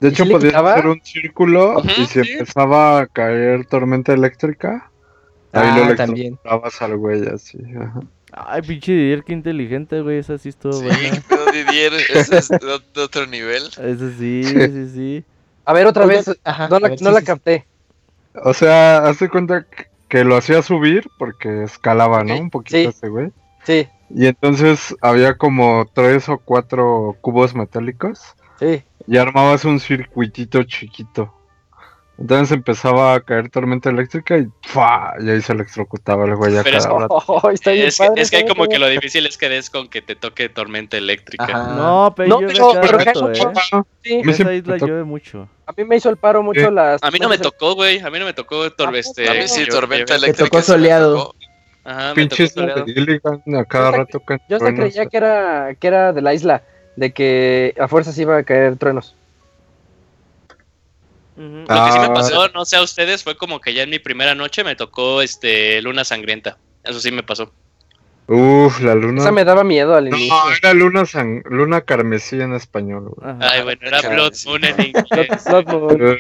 De 0.01 0.09
¿Y 0.09 0.13
hecho, 0.13 0.25
quitaba? 0.25 0.73
hacer 0.75 0.87
un 0.87 1.01
círculo 1.03 1.83
y 1.97 2.07
si 2.07 2.21
sí. 2.23 2.33
empezaba 2.33 3.01
a 3.01 3.07
caer 3.07 3.67
tormenta 3.67 4.13
eléctrica, 4.13 4.93
ahí 5.53 5.71
Ah, 5.71 5.77
lo 5.85 5.95
también. 5.95 6.39
electrocutabas 6.41 6.83
al 6.83 6.97
güey 6.97 7.27
así. 7.29 7.59
ajá. 7.81 8.01
Ay, 8.33 8.63
pinche 8.63 8.93
Didier, 8.93 9.23
qué 9.25 9.33
inteligente, 9.33 10.01
güey. 10.01 10.19
Esa 10.19 10.39
sí 10.39 10.49
estuvo 10.49 10.73
Sí, 10.73 10.83
buena. 10.83 11.23
pero 11.29 11.47
Didier, 11.49 11.93
ese 11.95 12.37
es 12.39 12.49
de, 12.59 13.01
otro 13.03 13.27
nivel. 13.27 13.63
Eso 13.79 14.11
sí, 14.19 14.43
sí, 14.71 14.89
sí. 14.91 15.25
A 15.65 15.73
ver, 15.73 15.87
otra 15.87 16.05
Oye, 16.05 16.17
vez. 16.17 16.31
ajá, 16.45 16.69
No 16.69 16.79
la, 16.81 16.89
ver, 16.89 16.99
no 17.01 17.11
sí, 17.11 17.15
la 17.15 17.21
sí, 17.21 17.25
capté. 17.25 17.67
O 18.45 18.53
sea, 18.55 19.07
hazte 19.09 19.29
cuenta 19.29 19.67
que 20.09 20.25
lo 20.25 20.37
hacía 20.37 20.63
subir 20.63 21.09
porque 21.19 21.65
escalaba, 21.65 22.25
¿no? 22.25 22.39
Un 22.39 22.51
poquito 22.51 22.77
sí. 22.77 22.89
ese 22.91 23.09
güey. 23.09 23.33
Sí, 23.65 23.89
Y 24.11 24.27
entonces 24.27 24.95
había 25.01 25.37
como 25.37 25.87
tres 25.95 26.29
o 26.29 26.39
cuatro 26.39 27.17
cubos 27.21 27.55
metálicos 27.55 28.21
sí. 28.59 28.83
Y 29.07 29.17
armabas 29.19 29.65
un 29.65 29.81
circuitito 29.81 30.63
chiquito. 30.65 31.33
Entonces 32.17 32.53
empezaba 32.53 33.15
a 33.15 33.21
caer 33.21 33.51
tormenta 33.51 33.91
eléctrica 33.91 34.39
y 34.39 34.47
¡fua! 34.63 35.15
Y 35.19 35.31
ahí 35.31 35.41
se 35.43 35.53
electrocutaba 35.53 36.25
el 36.27 36.37
güey 36.37 36.55
Pero 36.63 36.79
es-. 36.79 36.87
Oh, 36.89 37.51
está 37.53 37.73
bien 37.73 37.89
Es 37.89 37.99
que, 37.99 38.09
es 38.15 38.31
que 38.31 38.37
hay 38.37 38.47
como 38.47 38.69
que 38.69 38.79
lo 38.79 38.87
difícil 38.87 39.27
es 39.27 39.37
que 39.37 39.49
des 39.49 39.69
con 39.69 39.89
que 39.89 40.01
te 40.01 40.15
toque 40.15 40.49
tormenta 40.49 40.97
eléctrica. 40.97 41.45
Ajá. 41.45 41.75
No, 41.75 42.15
pero 42.17 42.29
No, 42.29 42.41
yo 42.41 42.47
pero- 42.47 42.81
pero 42.81 42.99
rato, 42.99 43.33
eh. 43.33 43.83
Sí, 44.05 44.23
isla 44.25 44.77
llueve 44.77 45.03
mucho. 45.03 45.49
a 45.67 45.73
mí 45.77 45.85
me 45.85 45.97
hizo 45.97 46.09
el 46.09 46.17
paro 46.17 46.41
mucho 46.45 46.71
las. 46.71 47.03
A 47.03 47.11
mí 47.11 47.19
no 47.19 47.29
me 47.29 47.39
tocó, 47.39 47.75
güey, 47.75 47.99
a 47.99 48.09
mí 48.11 48.19
no 48.21 48.27
me 48.27 48.33
tocó 48.33 48.65
tor- 48.71 48.95
¿A 48.95 48.99
este, 48.99 49.29
A 49.29 49.35
mí 49.35 49.49
sí, 49.49 49.67
tormenta 49.67 50.13
yo- 50.17 50.19
eléctrica. 50.23 50.45
tocó 50.45 50.57
me 50.59 50.63
soleado. 50.63 51.17
tocó. 51.17 51.35
Ajá, 51.83 52.09
me 52.11 52.15
Pinche 52.15 52.49
tocó 52.49 52.61
soleado. 52.61 52.85
A 53.61 53.65
cada 53.65 53.91
Yo 53.91 53.97
rato 53.97 54.23
Yo 54.49 54.59
creía 54.77 55.07
que 55.07 55.17
era, 55.17 55.75
que 55.75 55.87
era 55.89 56.13
de 56.13 56.23
la 56.23 56.33
isla, 56.33 56.63
de 56.97 57.13
que 57.13 57.75
a 57.79 57.89
fuerzas 57.89 58.17
iba 58.19 58.37
a 58.37 58.43
caer 58.45 58.77
truenos. 58.77 59.15
Lo 61.37 61.43
que 61.67 61.93
sí 61.93 61.99
me 61.99 62.07
Ah. 62.07 62.13
pasó, 62.15 62.49
no 62.51 62.65
sé 62.65 62.77
a 62.77 62.83
ustedes, 62.83 63.25
fue 63.25 63.37
como 63.37 63.61
que 63.61 63.75
ya 63.75 63.83
en 63.83 63.91
mi 63.91 63.99
primera 63.99 64.35
noche 64.37 64.63
me 64.63 64.77
tocó 64.77 65.21
este 65.21 65.83
luna 65.83 66.05
sangrienta. 66.05 66.59
Eso 66.85 67.01
sí 67.01 67.11
me 67.11 67.23
pasó. 67.25 67.51
Uf, 68.29 68.81
la 68.81 68.95
luna. 68.95 69.21
Esa 69.21 69.33
me 69.33 69.45
daba 69.45 69.65
miedo 69.65 69.95
al 69.97 70.09
No, 70.09 70.17
inicio. 70.17 70.35
era 70.63 70.73
luna, 70.75 71.05
san- 71.05 71.43
luna 71.51 71.81
carmesí 71.83 72.41
en 72.41 72.55
español. 72.55 73.11
güey. 73.17 73.35
Ay, 73.41 73.63
bueno, 73.65 73.81
era 73.85 74.01
Blood. 74.01 74.33
Moon 74.47 74.65
en 74.65 74.77
inglés. 74.87 75.45
Blood 75.45 75.67
Moon. 75.67 76.17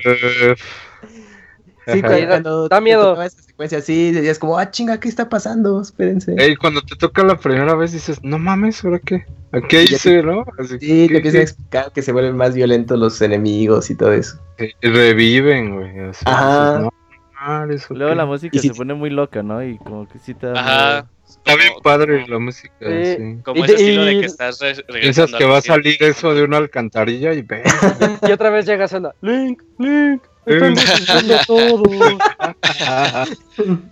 Sí, 1.86 2.03
cuando, 2.03 2.69
da 2.69 2.77
te 2.78 2.83
miedo. 2.83 3.23
esa 3.23 3.41
secuencia 3.55 3.78
así, 3.78 4.10
decías 4.12 4.39
como, 4.39 4.58
ah, 4.58 4.70
chinga, 4.70 4.99
¿qué 4.99 5.08
está 5.08 5.28
pasando? 5.28 5.81
Espérense. 5.81 6.34
Ey, 6.39 6.57
cuando 6.57 6.83
te 6.83 6.97
toca 6.97 7.23
la 7.23 7.36
primera 7.39 7.74
vez 7.76 7.92
dices, 7.92 8.18
no 8.23 8.39
mames, 8.39 8.84
¿ahora 8.84 8.99
qué? 8.99 9.24
¿A 9.52 9.60
qué 9.60 9.83
Y 9.83 9.94
hice, 9.94 10.23
no? 10.24 10.44
Así, 10.58 10.78
Sí, 10.81 11.07
¿qué- 11.07 11.08
te 11.08 11.16
empiezan 11.18 11.41
a 11.41 11.44
explicar 11.44 11.92
que 11.92 12.02
se 12.02 12.10
vuelven 12.12 12.36
más 12.36 12.55
violentos 12.55 12.99
los 12.99 13.20
enemigos 13.23 13.91
y 13.91 13.94
todo 13.94 14.12
eso. 14.12 14.39
reviven, 14.83 15.74
güey. 15.76 15.99
así, 16.10 16.24
Ajá. 16.26 16.66
dices, 16.78 16.81
no, 16.83 16.92
madre, 17.41 17.74
¿eso 17.76 17.94
Luego 17.94 18.10
qué? 18.12 18.16
la 18.16 18.26
música 18.26 18.57
Y 18.57 18.60
si- 18.60 18.68
se 18.68 18.74
pone 18.74 18.94
muy 18.94 19.10
loca, 19.10 19.42
¿no? 19.42 19.62
Y 19.62 19.78
como 19.78 20.08
que 20.08 20.18
sí 20.18 20.34
te 20.34 20.49
da 20.49 20.60
Ajá. 20.60 21.10
Está 21.26 21.57
bien 21.57 21.73
padre 21.83 22.26
la 22.28 22.39
música, 22.39 22.74
Sí. 22.81 23.16
sí. 23.16 23.36
Como 23.44 23.60
Y 23.60 23.62
ese 23.65 23.74
estilo 23.74 24.05
de 24.05 24.12
y- 24.15 24.20
que 24.20 24.26
estás 24.26 24.60
re- 24.60 24.83
Piensas 25.00 25.33
que 25.33 25.44
va 25.44 25.58
a 25.58 25.62
salir 25.62 25.97
eso 26.02 26.34
de 26.34 26.42
una 26.42 26.58
alcantarilla 26.58 27.33
y 27.33 27.42
ve. 27.42 27.62
Y 28.28 28.33
otra 28.33 28.50
vez 28.50 28.66
llega 28.66 28.89
Zelda. 28.89 29.15
Link, 29.23 29.62
Link. 29.78 30.23
Estamos 30.47 31.47
todo. 31.47 31.82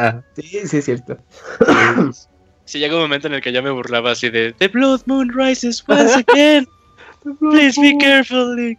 Ah, 0.00 0.22
Sí, 0.36 0.60
sí, 0.64 0.76
es 0.76 0.84
cierto. 0.84 1.18
Sí, 2.64 2.78
llegó 2.78 2.96
un 2.96 3.02
momento 3.02 3.26
en 3.26 3.34
el 3.34 3.42
que 3.42 3.50
ya 3.50 3.62
me 3.62 3.70
burlaba 3.70 4.12
así 4.12 4.30
de 4.30 4.52
The 4.52 4.68
Blood 4.68 5.00
Moon 5.06 5.28
rises 5.34 5.82
once 5.88 6.24
again. 6.28 6.68
Please 7.40 7.80
be 7.80 7.96
careful. 7.98 8.54
Link". 8.54 8.78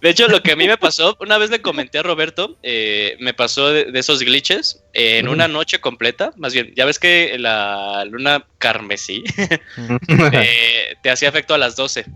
De 0.00 0.08
hecho, 0.10 0.28
lo 0.28 0.42
que 0.42 0.52
a 0.52 0.56
mí 0.56 0.66
me 0.66 0.78
pasó, 0.78 1.14
una 1.20 1.36
vez 1.36 1.50
le 1.50 1.60
comenté 1.60 1.98
a 1.98 2.02
Roberto, 2.02 2.56
eh, 2.62 3.16
me 3.20 3.34
pasó 3.34 3.68
de, 3.68 3.90
de 3.92 3.98
esos 3.98 4.20
glitches 4.20 4.82
en 4.94 5.28
una 5.28 5.46
noche 5.46 5.78
completa. 5.80 6.32
Más 6.36 6.54
bien, 6.54 6.72
ya 6.74 6.86
ves 6.86 6.98
que 6.98 7.36
la 7.38 8.06
luna 8.06 8.46
carmesí 8.58 9.24
eh, 10.32 10.96
te 11.02 11.10
hacía 11.10 11.28
efecto 11.28 11.52
a 11.52 11.58
las 11.58 11.76
12. 11.76 12.06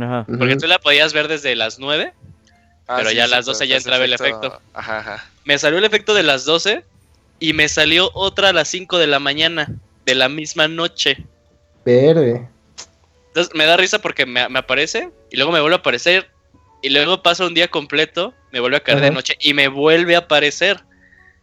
Ajá. 0.00 0.24
Porque 0.26 0.56
tú 0.56 0.66
la 0.66 0.80
podías 0.80 1.12
ver 1.12 1.28
desde 1.28 1.54
las 1.54 1.78
9. 1.78 2.12
Ah, 2.86 2.96
Pero 2.98 3.10
sí, 3.10 3.16
ya 3.16 3.24
a 3.24 3.28
las 3.28 3.46
12 3.46 3.60
pero 3.60 3.70
ya 3.70 3.76
entraba 3.76 4.04
el 4.04 4.12
efecto. 4.12 4.60
Ajá, 4.74 4.98
ajá. 4.98 5.24
Me 5.44 5.58
salió 5.58 5.78
el 5.78 5.84
efecto 5.84 6.12
de 6.14 6.22
las 6.22 6.44
12 6.44 6.84
y 7.40 7.52
me 7.52 7.68
salió 7.68 8.10
otra 8.14 8.50
a 8.50 8.52
las 8.52 8.68
5 8.68 8.98
de 8.98 9.06
la 9.06 9.18
mañana 9.18 9.68
de 10.04 10.14
la 10.14 10.28
misma 10.28 10.68
noche. 10.68 11.24
Verde. 11.84 12.46
Entonces 13.28 13.54
me 13.54 13.64
da 13.66 13.76
risa 13.76 14.00
porque 14.00 14.26
me, 14.26 14.48
me 14.48 14.58
aparece 14.58 15.10
y 15.30 15.36
luego 15.36 15.50
me 15.52 15.60
vuelve 15.60 15.76
a 15.76 15.78
aparecer 15.78 16.30
y 16.82 16.90
luego 16.90 17.22
pasa 17.22 17.46
un 17.46 17.54
día 17.54 17.68
completo, 17.68 18.34
me 18.52 18.60
vuelve 18.60 18.76
a 18.76 18.80
caer 18.80 19.00
de 19.00 19.10
noche 19.10 19.34
y 19.40 19.54
me 19.54 19.68
vuelve 19.68 20.14
a 20.14 20.20
aparecer. 20.20 20.82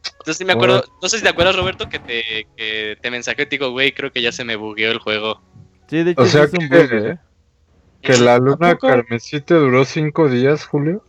Entonces 0.05 0.37
sí 0.37 0.45
me 0.45 0.53
acuerdo, 0.53 0.83
no 1.01 1.09
sé 1.09 1.17
si 1.17 1.23
te 1.23 1.29
acuerdas 1.29 1.55
Roberto 1.55 1.89
que 1.89 1.99
te, 1.99 2.47
que 2.55 2.97
te 3.01 3.11
mensajé 3.11 3.41
y 3.43 3.45
te 3.45 3.49
digo, 3.57 3.71
güey, 3.71 3.91
creo 3.91 4.11
que 4.11 4.21
ya 4.21 4.31
se 4.31 4.43
me 4.43 4.55
bugueó 4.55 4.91
el 4.91 4.99
juego. 4.99 5.41
Sí, 5.89 6.03
de 6.03 6.11
hecho 6.11 6.21
O 6.21 6.25
sea 6.27 6.43
es 6.43 6.53
un 6.53 6.69
que- 6.69 6.77
bug, 6.77 6.93
¿eh? 6.93 7.17
Que 8.01 8.17
la 8.17 8.37
luna 8.37 8.77
carmesí 8.77 9.41
te 9.41 9.53
duró 9.55 9.83
cinco 9.85 10.27
días, 10.29 10.65
Julio. 10.65 11.03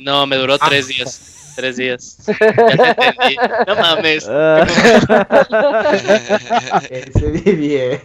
No, 0.00 0.26
me 0.26 0.36
duró 0.36 0.54
Ah. 0.60 0.66
tres 0.68 0.88
días. 0.88 1.52
Tres 1.56 1.76
días. 1.76 2.18
Ya 2.26 2.94
te 2.94 3.06
entendí. 3.08 3.36
No 3.66 3.74
mames. 3.76 4.28
Ese 6.90 7.30
vi 7.30 7.52
bien. 7.52 8.00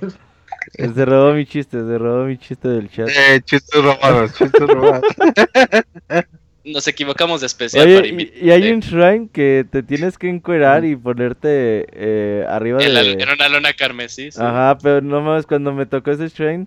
se 0.77 1.05
robó 1.05 1.33
mi 1.33 1.45
chiste, 1.45 1.77
se 1.77 1.97
robó 1.97 2.25
mi 2.25 2.37
chiste 2.37 2.67
del 2.67 2.89
chat. 2.89 3.07
Eh, 3.09 3.41
chistes 3.43 3.81
robados, 3.83 4.33
chistes 4.33 4.61
robados. 4.67 5.03
Nos 6.65 6.87
equivocamos 6.87 7.41
de 7.41 7.47
especial 7.47 7.85
para 7.85 7.99
Oye, 7.99 8.31
y, 8.41 8.47
y 8.47 8.51
hay 8.51 8.71
un 8.71 8.79
shrine 8.79 9.29
que 9.31 9.65
te 9.71 9.83
tienes 9.83 10.17
que 10.17 10.27
encuerar 10.27 10.83
y 10.83 10.95
ponerte 10.95 11.85
eh, 11.93 12.43
arriba 12.49 12.81
En, 12.83 12.93
la- 12.95 13.03
de... 13.03 13.11
en 13.11 13.29
una 13.29 13.47
luna 13.49 13.73
carmesí. 13.73 14.31
sí. 14.31 14.39
Ajá, 14.41 14.75
pero 14.81 14.99
no 15.01 15.21
mames, 15.21 15.45
cuando 15.45 15.71
me 15.73 15.85
tocó 15.85 16.09
ese 16.09 16.27
shrine, 16.29 16.65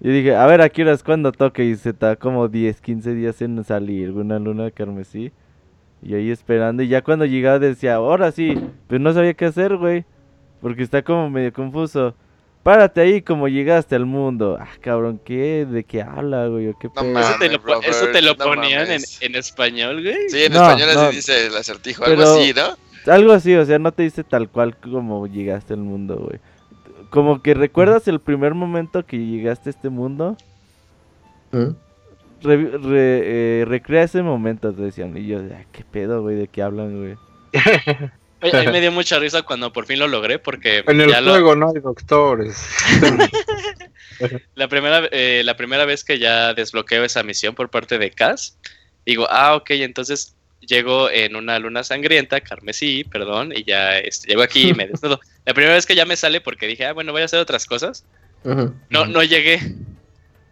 yo 0.00 0.10
dije, 0.10 0.34
a 0.34 0.46
ver, 0.46 0.60
¿a 0.60 0.68
qué 0.68 0.82
horas 0.82 1.02
cuando 1.02 1.32
toque? 1.32 1.64
Y 1.64 1.76
se 1.76 1.90
está 1.90 2.16
como 2.16 2.48
10, 2.48 2.80
15 2.80 3.14
días 3.14 3.40
en 3.42 3.62
salir 3.64 4.10
una 4.12 4.38
luna 4.38 4.70
carmesí. 4.70 5.32
Y 6.02 6.14
ahí 6.14 6.30
esperando, 6.30 6.82
y 6.82 6.88
ya 6.88 7.02
cuando 7.02 7.24
llegaba 7.24 7.58
decía, 7.58 7.94
ahora 7.94 8.30
sí, 8.30 8.54
pero 8.86 9.00
no 9.00 9.12
sabía 9.12 9.34
qué 9.34 9.46
hacer, 9.46 9.76
güey. 9.76 10.04
Porque 10.60 10.82
está 10.82 11.02
como 11.02 11.30
medio 11.30 11.52
confuso. 11.52 12.14
Párate 12.62 13.00
ahí 13.00 13.22
como 13.22 13.46
llegaste 13.46 13.94
al 13.94 14.06
mundo. 14.06 14.58
Ah, 14.60 14.68
cabrón, 14.80 15.20
¿qué? 15.24 15.66
¿De 15.70 15.84
qué 15.84 16.02
habla, 16.02 16.48
güey? 16.48 16.68
¿O 16.68 16.78
qué 16.78 16.88
No 16.94 17.04
mames. 17.04 17.28
Eso 17.28 17.38
te 17.38 17.48
lo, 17.48 17.58
Robert, 17.58 17.84
eso 17.88 18.06
te 18.08 18.22
lo 18.22 18.34
no 18.34 18.44
ponían 18.44 18.88
en, 18.90 19.34
español, 19.36 20.02
güey. 20.02 20.28
Sí, 20.28 20.44
en 20.44 20.52
No, 20.52 20.62
español 20.62 20.88
así 20.90 20.98
no. 20.98 21.10
dice 21.10 21.46
el 21.46 21.56
acertijo, 21.56 22.04
algo 22.04 22.22
así, 22.22 22.52
¿no? 22.54 23.12
Algo 23.12 23.32
así, 23.32 23.54
o 23.54 23.64
sea, 23.64 23.78
no 23.78 23.92
te 23.92 24.02
dice 24.02 24.24
tal 24.24 24.48
cual 24.48 24.76
como 24.76 25.28
llegaste 25.28 25.74
al 25.74 25.80
mundo, 25.80 26.16
güey. 26.16 26.40
Como 27.10 27.42
que 27.42 27.54
recuerdas 27.54 28.08
el 28.08 28.20
primer 28.20 28.54
momento 28.54 29.06
que 29.06 29.16
llegaste 29.18 29.70
a 29.70 29.72
este 29.72 29.88
mundo. 29.88 30.36
Re- 31.52 31.76
re- 32.42 33.60
eh, 33.62 33.64
recrea 33.66 34.02
ese 34.02 34.22
momento, 34.22 34.72
te 34.72 34.82
decían. 34.82 35.16
Y 35.16 35.26
yo, 35.26 35.38
ah, 35.38 35.64
¿qué 35.72 35.84
pedo, 35.84 36.22
güey? 36.22 36.36
¿De 36.36 36.48
qué 36.48 36.62
hablan, 36.62 36.98
güey? 36.98 37.14
Oye, 38.42 38.58
a 38.58 38.62
mí 38.64 38.72
me 38.72 38.80
dio 38.80 38.92
mucha 38.92 39.18
risa 39.18 39.42
cuando 39.42 39.72
por 39.72 39.86
fin 39.86 39.98
lo 39.98 40.08
logré 40.08 40.38
porque 40.38 40.84
En 40.86 41.00
el 41.00 41.10
ya 41.10 41.20
lo- 41.20 41.30
juego 41.32 41.56
no 41.56 41.68
hay 41.74 41.80
doctores. 41.80 42.68
la, 44.54 44.68
primera, 44.68 45.08
eh, 45.12 45.42
la 45.44 45.56
primera 45.56 45.84
vez 45.84 46.04
que 46.04 46.18
ya 46.18 46.52
desbloqueo 46.54 47.04
esa 47.04 47.22
misión 47.22 47.54
por 47.54 47.70
parte 47.70 47.98
de 47.98 48.10
Cass, 48.10 48.58
digo, 49.06 49.26
ah, 49.30 49.54
ok, 49.56 49.70
entonces 49.70 50.34
llego 50.60 51.08
en 51.10 51.36
una 51.36 51.58
luna 51.58 51.84
sangrienta, 51.84 52.40
carmesí, 52.40 53.04
perdón, 53.04 53.52
y 53.54 53.64
ya 53.64 53.98
este, 53.98 54.28
llego 54.28 54.42
aquí 54.42 54.70
y 54.70 54.74
me 54.74 54.86
desnudo. 54.88 55.20
La 55.46 55.54
primera 55.54 55.74
vez 55.74 55.86
que 55.86 55.94
ya 55.94 56.04
me 56.04 56.16
sale 56.16 56.40
porque 56.42 56.66
dije, 56.66 56.84
ah, 56.84 56.92
bueno, 56.92 57.12
voy 57.12 57.22
a 57.22 57.24
hacer 57.24 57.38
otras 57.38 57.64
cosas, 57.66 58.04
no, 58.90 59.06
no 59.06 59.22
llegué. 59.22 59.60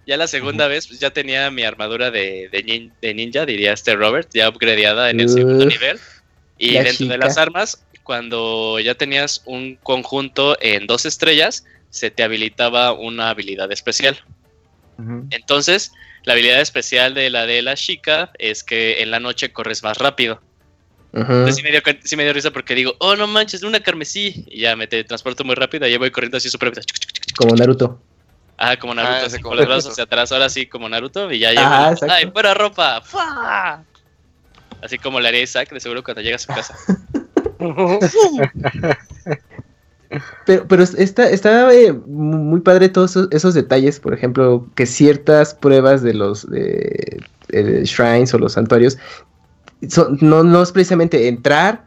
Ya 0.07 0.17
la 0.17 0.27
segunda 0.27 0.67
vez 0.69 0.87
pues, 0.87 1.01
ya 1.01 1.11
tenía 1.11 1.51
mi 1.51 1.65
armadura 1.65 2.11
de, 2.11 2.49
de, 2.51 2.65
nin- 2.65 2.93
de 3.01 3.15
ninja, 3.15 3.45
diría 3.47 3.73
este 3.73 3.95
Robert, 3.97 4.29
ya 4.33 4.49
upgradeada 4.49 5.11
en 5.11 5.21
el 5.21 5.29
segundo 5.29 5.65
nivel. 5.67 5.99
Y 6.59 6.73
la 6.73 6.81
dentro 6.85 7.07
de 7.09 7.19
las 7.19 7.37
armas, 7.39 7.85
cuando 8.03 8.79
ya 8.81 8.95
tenías 8.95 9.43
un 9.47 9.77
conjunto 9.83 10.57
en 10.61 10.87
dos 10.87 11.07
estrellas, 11.07 11.65
se 11.91 12.11
te 12.11 12.23
habilitaba 12.23 12.93
una 12.93 13.31
habilidad 13.31 13.71
especial. 13.73 14.19
Entonces, 15.31 15.91
la 16.25 16.35
habilidad 16.35 16.61
especial 16.61 17.15
de 17.15 17.31
la 17.31 17.47
de 17.47 17.63
la 17.63 17.75
chica 17.75 18.31
es 18.39 18.63
que 18.63 19.03
en 19.03 19.11
la 19.11 19.21
noche 19.21 19.53
corres 19.53 19.83
más 19.83 19.99
rápido. 19.99 20.41
Entonces 21.17 21.57
sí 21.57 21.63
me, 21.63 21.71
dio, 21.71 21.83
cu- 21.83 21.97
sí 22.03 22.17
me 22.17 22.25
dio 22.25 22.33
risa 22.33 22.51
porque 22.51 22.75
digo, 22.75 22.95
oh 22.99 23.15
no 23.15 23.27
manches, 23.27 23.63
una 23.63 23.81
carmesí. 23.81 24.45
Y 24.49 24.63
ya 24.63 24.75
me 24.75 24.87
transporto 24.87 25.45
muy 25.45 25.55
rápido, 25.55 25.87
y 25.87 25.97
voy 25.97 26.11
corriendo 26.11 26.39
así 26.39 26.51
súper 26.51 26.71
rápido. 26.71 26.85
Como 27.37 27.55
Naruto. 27.55 28.01
Ah, 28.59 28.77
como 28.77 28.95
Naruto, 28.95 29.15
Ah, 29.15 29.19
así 29.19 29.27
ese 29.27 29.37
con 29.37 29.43
como 29.51 29.55
los 29.57 29.67
brazos 29.67 29.93
hacia 29.93 30.05
atrás, 30.05 30.33
ahora 30.33 30.49
sí 30.49 30.67
como 30.67 30.89
Naruto, 30.89 31.31
y 31.33 31.39
ya 31.39 31.51
llego. 31.51 31.63
Ajá, 31.63 31.93
exacto. 31.93 32.15
¡Ay, 32.15 32.31
fuera 32.33 32.55
ropa! 32.55 33.01
¡Fua! 33.01 33.85
Así 34.83 34.99
como 34.99 35.21
le 35.21 35.29
haría 35.29 35.43
Isaac, 35.43 35.71
de 35.71 35.81
seguro 35.81 36.03
cuando 36.03 36.21
llega 36.21 36.37
a 36.37 36.39
su 36.39 36.49
casa. 36.49 36.75
Pero, 40.47 40.69
pero 40.69 40.83
está, 40.83 41.29
está 41.31 41.73
eh, 41.75 41.93
muy 41.93 42.61
padre 42.61 42.89
todos 42.89 43.13
esos, 43.13 43.29
esos 43.33 43.55
detalles, 43.55 43.99
por 43.99 44.15
ejemplo, 44.15 44.67
que 44.77 44.87
ciertas 44.87 45.55
pruebas 45.55 46.03
de 46.03 46.15
los 46.15 46.47
eh, 46.55 47.19
eh, 47.51 47.83
shrines 47.85 48.33
o 48.35 48.39
los 48.39 48.53
santuarios 48.53 48.99
no, 50.21 50.43
no 50.43 50.63
es 50.63 50.73
precisamente 50.73 51.29
entrar 51.29 51.85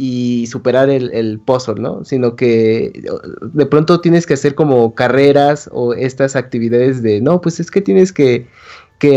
y 0.00 0.46
superar 0.46 0.88
el, 0.90 1.10
el 1.12 1.40
puzzle, 1.40 1.82
¿no? 1.82 2.04
Sino 2.04 2.36
que 2.36 3.04
de 3.42 3.66
pronto 3.66 4.00
tienes 4.00 4.26
que 4.26 4.34
hacer 4.34 4.54
como 4.54 4.94
carreras 4.94 5.68
o 5.72 5.92
estas 5.92 6.36
actividades 6.36 7.02
de, 7.02 7.20
no, 7.20 7.40
pues 7.40 7.58
es 7.58 7.68
que 7.68 7.80
tienes 7.80 8.12
que, 8.12 8.46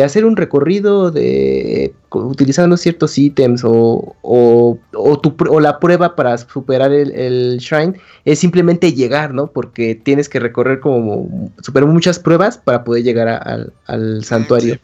hacer 0.03 0.26
un 0.26 0.38
recorrido 0.38 1.10
de 1.10 1.94
utilizando 2.12 2.78
ciertos 2.78 3.17
ítems 3.17 3.64
o, 3.64 4.15
o, 4.22 4.80
tu 5.22 5.35
o 5.49 5.60
la 5.60 5.80
prueba 5.80 6.15
para 6.15 6.38
superar 6.38 6.92
el, 6.92 7.12
el 7.12 7.58
shrine 7.58 7.99
es 8.26 8.40
simplemente 8.40 8.94
llegar, 8.94 9.33
¿no? 9.33 9.47
Porque 9.47 9.96
tienes 9.96 10.30
que 10.30 10.40
recorrer 10.40 10.80
como 10.80 11.51
superar 11.62 11.90
muchas 11.90 12.19
pruebas 12.19 12.58
para 12.58 12.83
poder 12.83 13.03
llegar 13.03 13.72
al 13.85 14.24
santuario. 14.24 14.80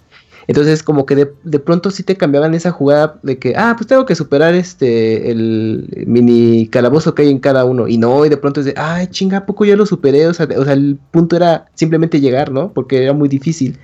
Entonces, 0.48 0.82
como 0.82 1.06
que 1.06 1.16
de, 1.16 1.34
de 1.44 1.60
pronto 1.60 1.92
sí 1.92 2.04
te 2.04 2.16
cambiaban 2.16 2.54
esa 2.54 2.72
jugada 2.72 3.20
de 3.24 3.38
que, 3.38 3.54
ah, 3.58 3.74
pues 3.78 3.88
tengo 3.88 4.06
que 4.06 4.16
superar 4.16 4.54
este, 4.56 5.30
el 5.30 6.06
mini 6.08 6.68
calabozo 6.70 7.14
que 7.16 7.24
hay 7.24 7.30
en 7.32 7.40
cada 7.40 7.66
uno. 7.66 7.88
Y 7.88 7.98
no, 7.98 8.26
y 8.26 8.30
de 8.30 8.38
pronto 8.38 8.62
es 8.62 8.66
de, 8.68 8.74
ay, 8.78 9.08
chinga, 9.08 9.40
¿a 9.40 9.46
poco 9.46 9.66
ya 9.66 9.76
lo 9.76 9.86
superé? 9.86 10.26
O 10.28 10.34
sea, 10.34 10.48
o 10.58 10.64
sea, 10.64 10.74
el 10.74 10.98
punto 11.12 11.36
era 11.36 11.66
simplemente 11.74 12.22
llegar, 12.22 12.52
¿no? 12.52 12.72
Porque 12.74 13.04
era 13.04 13.12
muy 13.14 13.28
difícil. 13.28 13.78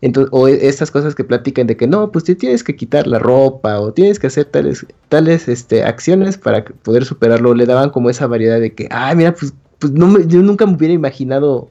Entonces, 0.00 0.30
o 0.32 0.48
e- 0.48 0.68
estas 0.68 0.90
cosas 0.90 1.14
que 1.14 1.24
platican 1.24 1.66
de 1.66 1.76
que 1.76 1.86
no, 1.86 2.12
pues 2.12 2.24
te 2.24 2.34
tienes 2.36 2.64
que 2.64 2.76
quitar 2.76 3.06
la 3.06 3.18
ropa 3.18 3.80
o 3.80 3.92
tienes 3.92 4.18
que 4.18 4.28
hacer 4.28 4.46
tales, 4.46 4.86
tales 5.08 5.48
este, 5.48 5.82
acciones 5.84 6.38
para 6.38 6.64
poder 6.64 7.04
superarlo. 7.04 7.54
Le 7.54 7.66
daban 7.66 7.90
como 7.90 8.10
esa 8.10 8.26
variedad 8.26 8.60
de 8.60 8.74
que, 8.74 8.88
ay, 8.90 9.16
mira, 9.16 9.34
pues, 9.34 9.52
pues 9.78 9.92
no 9.92 10.06
me- 10.08 10.26
yo 10.26 10.42
nunca 10.42 10.66
me 10.66 10.74
hubiera 10.76 10.94
imaginado 10.94 11.70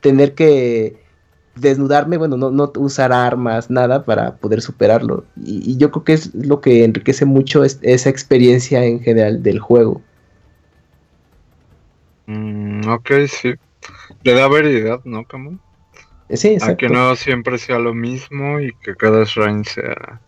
tener 0.00 0.34
que 0.34 1.01
desnudarme, 1.54 2.16
bueno, 2.16 2.36
no, 2.36 2.50
no 2.50 2.72
usar 2.76 3.12
armas, 3.12 3.70
nada 3.70 4.04
para 4.04 4.36
poder 4.36 4.62
superarlo. 4.62 5.24
Y, 5.36 5.72
y 5.72 5.76
yo 5.76 5.90
creo 5.90 6.04
que 6.04 6.12
es 6.14 6.34
lo 6.34 6.60
que 6.60 6.84
enriquece 6.84 7.24
mucho 7.24 7.64
es- 7.64 7.78
esa 7.82 8.10
experiencia 8.10 8.84
en 8.84 9.00
general 9.00 9.42
del 9.42 9.58
juego. 9.58 10.00
Mm, 12.26 12.88
ok, 12.88 13.10
sí. 13.28 13.54
Le 14.22 14.34
da 14.34 14.48
variedad, 14.48 15.00
¿no, 15.04 15.24
Camus? 15.24 15.58
Eh, 16.28 16.36
Sí, 16.36 16.56
A 16.60 16.76
que 16.76 16.88
no 16.88 17.14
siempre 17.16 17.58
sea 17.58 17.78
lo 17.78 17.94
mismo 17.94 18.60
y 18.60 18.72
que 18.82 18.94
cada 18.96 19.24
shrine 19.24 19.64
sea. 19.64 20.20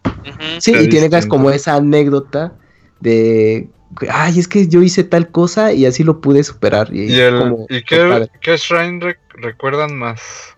Sí, 0.59 0.73
sea 0.73 0.83
y 0.83 0.89
tienes 0.89 1.27
como 1.27 1.51
esa 1.51 1.77
anécdota 1.77 2.53
de, 3.01 3.69
ay, 4.11 4.39
es 4.39 4.49
que 4.49 4.69
yo 4.69 4.83
hice 4.83 5.05
tal 5.05 5.31
cosa 5.31 5.73
y 5.73 5.87
así 5.87 6.03
lo 6.05 6.21
pude 6.21 6.43
superar. 6.43 6.89
Y, 6.93 7.03
¿Y, 7.03 7.13
es 7.13 7.19
el, 7.21 7.39
como- 7.39 7.67
¿y 7.69 7.83
como 7.83 7.85
qué, 7.85 8.29
qué 8.41 8.57
shrine 8.57 9.01
rec- 9.01 9.19
recuerdan 9.35 9.97
más? 9.97 10.54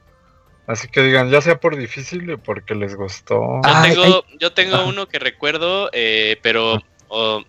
Así 0.67 0.89
que 0.89 1.03
digan, 1.03 1.31
ya 1.31 1.41
sea 1.41 1.61
por 1.61 1.77
difícil 1.77 2.29
o 2.31 2.39
porque 2.39 2.75
les 2.75 2.95
gustó. 2.97 3.37
Yo 3.37 3.63
Ay, 3.63 3.91
tengo, 3.93 4.25
yo 4.41 4.53
tengo 4.53 4.89
uno 4.89 5.07
que 5.07 5.19
recuerdo, 5.19 5.91
eh, 5.93 6.39
pero 6.43 6.83
o, 7.09 7.45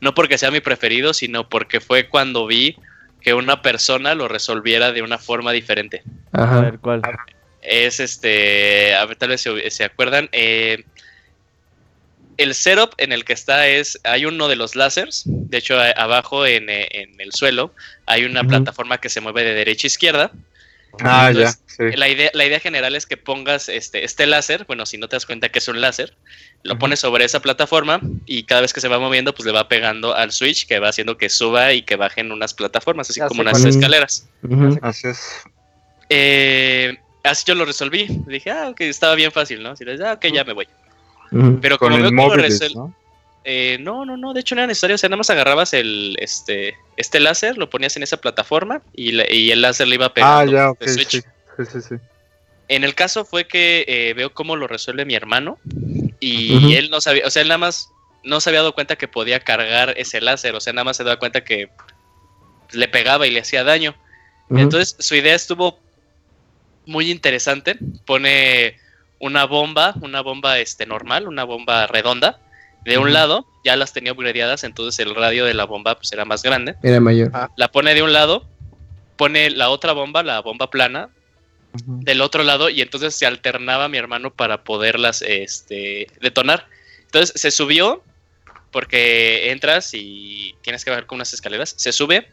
no 0.00 0.14
porque 0.14 0.38
sea 0.38 0.50
mi 0.50 0.60
preferido, 0.60 1.12
sino 1.12 1.48
porque 1.48 1.80
fue 1.80 2.08
cuando 2.08 2.46
vi 2.46 2.76
que 3.20 3.34
una 3.34 3.62
persona 3.62 4.14
lo 4.14 4.28
resolviera 4.28 4.92
de 4.92 5.02
una 5.02 5.18
forma 5.18 5.52
diferente. 5.52 6.02
A 6.32 6.42
Ajá. 6.44 6.60
ver, 6.60 6.78
¿cuál? 6.78 7.02
Es 7.62 8.00
este, 8.00 8.94
a 8.94 9.04
ver, 9.06 9.16
tal 9.16 9.28
vez 9.30 9.40
se, 9.40 9.70
se 9.70 9.84
acuerdan, 9.84 10.28
eh, 10.32 10.84
el 12.36 12.54
setup 12.54 12.94
en 12.98 13.12
el 13.12 13.24
que 13.24 13.32
está 13.34 13.68
es, 13.68 14.00
hay 14.04 14.24
uno 14.24 14.48
de 14.48 14.56
los 14.56 14.74
láseres, 14.74 15.22
de 15.26 15.58
hecho 15.58 15.78
a- 15.78 15.90
abajo 15.90 16.46
en, 16.46 16.68
eh, 16.70 16.88
en 16.90 17.20
el 17.20 17.32
suelo 17.32 17.74
hay 18.06 18.24
una 18.24 18.42
plataforma 18.44 18.98
que 18.98 19.08
se 19.08 19.20
mueve 19.20 19.44
de 19.44 19.54
derecha 19.54 19.86
a 19.86 19.88
izquierda. 19.88 20.30
Ah, 21.00 21.28
Entonces, 21.30 21.62
ya, 21.78 21.90
sí. 21.90 21.96
La 21.96 22.08
idea, 22.08 22.30
la 22.34 22.44
idea 22.44 22.60
general 22.60 22.94
es 22.94 23.06
que 23.06 23.16
pongas 23.16 23.68
este, 23.68 24.04
este 24.04 24.26
láser, 24.26 24.64
bueno, 24.66 24.84
si 24.84 24.98
no 24.98 25.08
te 25.08 25.16
das 25.16 25.26
cuenta 25.26 25.48
que 25.48 25.58
es 25.58 25.68
un 25.68 25.80
láser, 25.80 26.14
lo 26.62 26.78
pones 26.78 27.00
sobre 27.00 27.24
esa 27.24 27.40
plataforma 27.40 28.00
y 28.26 28.44
cada 28.44 28.60
vez 28.60 28.72
que 28.72 28.80
se 28.80 28.88
va 28.88 28.98
moviendo, 28.98 29.34
pues 29.34 29.46
le 29.46 29.52
va 29.52 29.68
pegando 29.68 30.14
al 30.14 30.32
switch 30.32 30.66
que 30.66 30.78
va 30.78 30.88
haciendo 30.88 31.16
que 31.16 31.28
suba 31.28 31.72
y 31.72 31.82
que 31.82 31.96
bajen 31.96 32.30
unas 32.30 32.54
plataformas, 32.54 33.10
así 33.10 33.20
Ya 33.20 33.28
como 33.28 33.40
unas 33.40 33.64
escaleras. 33.64 34.28
Así 34.82 35.08
es. 35.08 35.42
Eh, 36.08 36.98
así 37.24 37.44
yo 37.46 37.54
lo 37.54 37.64
resolví. 37.64 38.06
Dije, 38.26 38.50
ah, 38.50 38.68
ok, 38.68 38.82
estaba 38.82 39.14
bien 39.14 39.32
fácil, 39.32 39.62
¿no? 39.62 39.70
Así 39.70 39.84
ah, 40.04 40.12
ok, 40.12 40.26
ya 40.32 40.44
me 40.44 40.52
voy. 40.52 40.68
Pero 41.62 41.78
Con 41.78 41.92
como 41.92 42.28
veo 42.28 42.34
el 42.34 42.58
que 42.58 42.68
lo 42.68 42.74
¿no? 42.74 42.94
Eh, 43.44 43.78
no, 43.80 44.04
no, 44.04 44.16
no, 44.16 44.32
de 44.34 44.40
hecho 44.40 44.54
no 44.54 44.60
era 44.60 44.68
necesario, 44.68 44.94
o 44.94 44.98
sea, 44.98 45.08
nada 45.08 45.18
más 45.18 45.30
agarrabas 45.30 45.72
el, 45.74 46.16
este, 46.20 46.76
este 46.96 47.18
láser, 47.18 47.58
lo 47.58 47.68
ponías 47.68 47.96
en 47.96 48.04
esa 48.04 48.16
plataforma 48.18 48.82
y, 48.94 49.12
la- 49.12 49.28
y 49.28 49.50
el 49.50 49.60
láser 49.62 49.88
le 49.88 49.96
iba 49.96 50.06
Ah, 50.06 50.12
pegando 50.14 50.52
ya, 50.52 50.64
el 50.66 50.70
ok, 50.70 50.88
switch. 50.88 51.10
sí. 51.10 51.22
Sí, 51.58 51.80
sí. 51.82 51.94
En 52.68 52.84
el 52.84 52.94
caso 52.94 53.24
fue 53.24 53.46
que 53.46 53.84
eh, 53.88 54.14
veo 54.14 54.32
cómo 54.32 54.54
lo 54.56 54.66
resuelve 54.68 55.04
mi 55.04 55.14
hermano 55.14 55.58
y 56.20 56.74
él 56.74 56.88
no 56.90 57.00
sabía, 57.00 57.26
o 57.26 57.30
sea, 57.30 57.42
él 57.42 57.48
nada 57.48 57.58
más 57.58 57.90
no 58.24 58.40
se 58.40 58.48
había 58.50 58.60
dado 58.60 58.72
cuenta 58.74 58.96
que 58.96 59.08
podía 59.08 59.40
cargar 59.40 59.92
ese 59.98 60.20
láser, 60.20 60.54
o 60.54 60.60
sea, 60.60 60.72
nada 60.72 60.84
más 60.84 60.96
se 60.96 61.04
daba 61.04 61.18
cuenta 61.18 61.42
que 61.44 61.68
le 62.70 62.88
pegaba 62.88 63.26
y 63.26 63.30
le 63.32 63.40
hacía 63.40 63.64
daño. 63.64 63.94
Entonces 64.50 64.96
su 64.98 65.14
idea 65.14 65.34
estuvo 65.34 65.78
muy 66.86 67.10
interesante. 67.10 67.76
Pone 68.06 68.76
una 69.18 69.44
bomba, 69.44 69.94
una 70.00 70.20
bomba 70.20 70.58
este, 70.58 70.86
normal, 70.86 71.26
una 71.28 71.44
bomba 71.44 71.86
redonda. 71.86 72.38
De 72.84 72.98
un 72.98 73.12
lado, 73.12 73.46
ya 73.64 73.76
las 73.76 73.92
tenía 73.92 74.12
upgradeadas, 74.12 74.64
entonces 74.64 74.98
el 75.04 75.14
radio 75.14 75.44
de 75.44 75.54
la 75.54 75.64
bomba 75.64 75.96
pues, 75.96 76.12
era 76.12 76.24
más 76.24 76.42
grande. 76.42 76.74
Era 76.82 77.00
mayor. 77.00 77.30
La 77.56 77.70
pone 77.70 77.94
de 77.94 78.02
un 78.02 78.12
lado, 78.12 78.48
pone 79.16 79.50
la 79.50 79.70
otra 79.70 79.92
bomba, 79.92 80.22
la 80.22 80.40
bomba 80.40 80.68
plana, 80.70 81.10
del 81.72 82.20
otro 82.20 82.42
lado 82.42 82.68
y 82.68 82.82
entonces 82.82 83.14
se 83.14 83.24
alternaba 83.26 83.88
mi 83.88 83.96
hermano 83.96 84.30
para 84.32 84.64
poderlas 84.64 85.22
este, 85.22 86.06
detonar. 86.20 86.66
Entonces 87.04 87.40
se 87.40 87.50
subió 87.50 88.02
porque 88.70 89.50
entras 89.50 89.90
y 89.94 90.54
tienes 90.62 90.84
que 90.84 90.90
bajar 90.90 91.06
con 91.06 91.16
unas 91.16 91.32
escaleras. 91.32 91.74
Se 91.76 91.92
sube, 91.92 92.28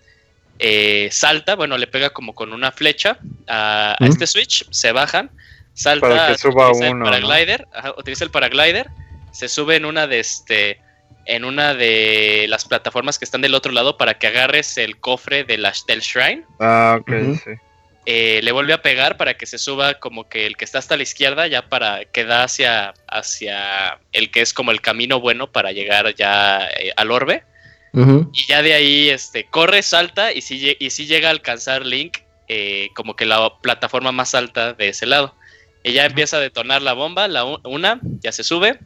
eh, 0.58 1.10
salta, 1.12 1.56
bueno, 1.56 1.78
le 1.78 1.88
pega 1.88 2.10
como 2.10 2.34
con 2.34 2.54
una 2.54 2.72
flecha 2.72 3.20
a, 3.48 3.96
este 4.00 4.28
switch, 4.28 4.66
se 4.72 4.92
bajan, 4.92 5.30
salta, 5.74 6.08
Para 6.08 6.28
que 6.28 6.38
suba 6.38 6.70
utiliza 6.70 6.92
uno, 6.92 7.06
el 7.06 7.22
¿no? 7.22 7.28
paraglider, 7.28 7.68
ajá, 7.74 7.94
utiliza 7.98 8.24
el 8.24 8.32
paraglider, 8.32 8.90
se 9.32 9.48
sube 9.50 9.76
en 9.76 9.86
una 9.86 10.08
de 10.08 10.20
este 10.20 10.80
en 11.26 11.46
una 11.46 11.76
de 11.76 12.48
las 12.50 12.66
plataformas 12.66 13.20
que 13.20 13.26
están 13.26 13.42
del 13.42 13.54
otro 13.54 13.72
lado 13.72 13.98
para 13.98 14.18
que 14.18 14.28
agarres 14.28 14.78
el 14.80 15.00
cofre 15.00 15.44
de 15.44 15.58
la- 15.60 15.74
del 15.88 16.00
shrine. 16.00 16.44
Ah, 16.60 16.98
ok, 17.00 17.12
sí. 17.44 17.52
eh, 18.06 18.40
le 18.42 18.52
vuelve 18.52 18.74
a 18.74 18.82
pegar 18.82 19.18
para 19.18 19.36
que 19.36 19.46
se 19.46 19.60
suba 19.60 19.96
como 19.96 20.28
que 20.28 20.48
el 20.48 20.58
que 20.58 20.66
está 20.66 20.80
hasta 20.80 20.98
la 20.98 21.04
izquierda 21.04 21.46
ya 21.46 21.70
para 21.70 22.06
que 22.06 22.24
da 22.26 22.44
hacia, 22.44 22.94
hacia 23.08 24.00
el 24.12 24.32
que 24.32 24.42
es 24.42 24.54
como 24.54 24.72
el 24.72 24.82
camino 24.82 25.20
bueno 25.20 25.52
para 25.52 25.72
llegar 25.72 26.16
ya 26.16 26.68
eh, 26.80 26.92
al 26.96 27.12
orbe. 27.12 27.44
Y 28.34 28.48
ya 28.48 28.62
de 28.64 28.74
ahí 28.74 29.10
este 29.10 29.46
corre 29.46 29.82
salta 29.84 30.32
y 30.32 30.42
si 30.42 30.76
y 30.80 30.90
sí 30.90 31.06
llega 31.06 31.28
a 31.28 31.32
alcanzar 31.32 31.86
Link 31.86 32.18
eh, 32.48 32.90
como 32.96 33.16
que 33.16 33.26
la 33.26 33.52
plataforma 33.62 34.12
más 34.12 34.34
alta 34.34 34.74
de 34.74 34.90
ese 34.90 35.06
lado. 35.06 35.36
Ella 35.84 36.06
empieza 36.06 36.38
a 36.38 36.40
detonar 36.40 36.82
la 36.82 36.94
bomba 36.94 37.28
la 37.28 37.44
una 37.46 38.00
ya 38.22 38.32
se 38.32 38.44
sube 38.44 38.80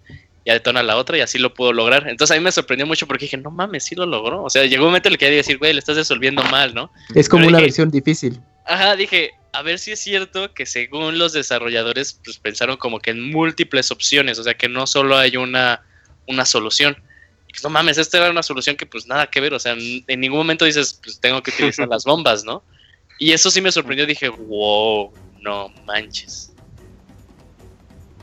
ya 0.45 0.53
detona 0.53 0.83
la 0.83 0.97
otra 0.97 1.17
y 1.17 1.21
así 1.21 1.37
lo 1.39 1.53
pudo 1.53 1.71
lograr 1.73 2.07
entonces 2.09 2.35
a 2.35 2.37
mí 2.39 2.43
me 2.43 2.51
sorprendió 2.51 2.85
mucho 2.85 3.07
porque 3.07 3.25
dije 3.25 3.37
no 3.37 3.49
mames 3.51 3.85
sí 3.85 3.95
lo 3.95 4.05
logró 4.05 4.43
o 4.43 4.49
sea 4.49 4.65
llegó 4.65 4.83
un 4.83 4.89
momento 4.89 5.07
en 5.09 5.13
el 5.13 5.17
que 5.17 5.25
quería 5.25 5.37
decir 5.37 5.57
güey 5.57 5.73
le 5.73 5.79
estás 5.79 5.95
resolviendo 5.95 6.43
mal 6.45 6.73
no 6.73 6.91
Es 7.15 7.29
como 7.29 7.41
Pero 7.41 7.49
una 7.49 7.57
dije- 7.59 7.65
versión 7.67 7.89
difícil. 7.91 8.41
Ajá, 8.65 8.95
dije, 8.95 9.31
a 9.51 9.61
ver 9.61 9.77
si 9.77 9.91
es 9.91 9.99
cierto 9.99 10.53
que 10.53 10.65
según 10.65 11.17
los 11.19 11.33
desarrolladores, 11.33 12.17
pues 12.23 12.37
pensaron 12.37 12.77
como 12.77 12.99
que 12.99 13.11
en 13.11 13.29
múltiples 13.29 13.91
opciones, 13.91 14.39
o 14.39 14.43
sea 14.43 14.53
que 14.53 14.69
no 14.69 14.87
solo 14.87 15.17
hay 15.17 15.35
una, 15.35 15.81
una 16.29 16.45
solución. 16.45 16.95
Y, 17.49 17.51
pues, 17.51 17.61
no 17.63 17.69
mames, 17.69 17.97
esta 17.97 18.19
era 18.19 18.31
una 18.31 18.41
solución 18.41 18.77
que 18.77 18.85
pues 18.85 19.05
nada 19.05 19.27
que 19.27 19.41
ver, 19.41 19.53
o 19.53 19.59
sea, 19.59 19.73
en, 19.73 20.05
en 20.07 20.19
ningún 20.21 20.37
momento 20.39 20.63
dices, 20.63 20.97
pues 21.03 21.19
tengo 21.19 21.43
que 21.43 21.51
utilizar 21.51 21.89
las 21.89 22.05
bombas, 22.05 22.45
¿no? 22.45 22.63
Y 23.19 23.33
eso 23.33 23.51
sí 23.51 23.59
me 23.59 23.69
sorprendió, 23.71 24.05
dije, 24.05 24.29
wow, 24.29 25.11
no 25.41 25.67
manches. 25.85 26.53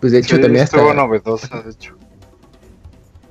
Pues 0.00 0.12
de 0.12 0.20
hecho 0.20 0.36
Sí, 0.36 0.40
también 0.42 0.64
hasta 0.64 0.78
estuvo 0.78 0.94
novedosa, 0.94 1.60
de 1.60 1.70
hecho. 1.72 1.98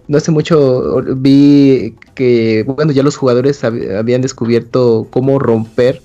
No 0.09 0.17
hace 0.17 0.31
mucho 0.31 1.01
vi 1.15 1.95
que 2.15 2.63
bueno 2.67 2.91
ya 2.91 3.03
los 3.03 3.15
jugadores 3.15 3.63
hab- 3.63 3.97
habían 3.97 4.21
descubierto 4.21 5.07
cómo 5.11 5.39
romper 5.39 6.03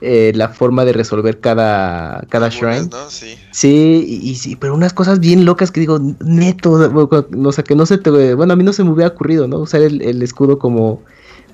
eh, 0.00 0.32
la 0.36 0.50
forma 0.50 0.84
de 0.84 0.92
resolver 0.92 1.40
cada 1.40 2.24
cada 2.30 2.46
Algunas, 2.46 2.88
shrine. 2.88 2.90
¿no? 2.92 3.10
Sí. 3.10 3.34
Sí, 3.50 4.04
y, 4.06 4.30
y 4.30 4.34
sí, 4.36 4.56
pero 4.56 4.74
unas 4.74 4.92
cosas 4.92 5.20
bien 5.20 5.44
locas 5.44 5.70
que 5.72 5.80
digo, 5.80 5.98
neto, 6.24 6.72
o 6.72 7.52
sea, 7.52 7.64
que 7.64 7.74
no 7.74 7.86
se 7.86 7.98
te, 7.98 8.34
bueno, 8.34 8.52
a 8.52 8.56
mí 8.56 8.62
no 8.62 8.72
se 8.74 8.84
me 8.84 8.90
hubiera 8.90 9.10
ocurrido, 9.12 9.48
¿no? 9.48 9.58
Usar 9.60 9.80
el, 9.82 10.02
el 10.02 10.22
escudo 10.22 10.58
como, 10.58 11.02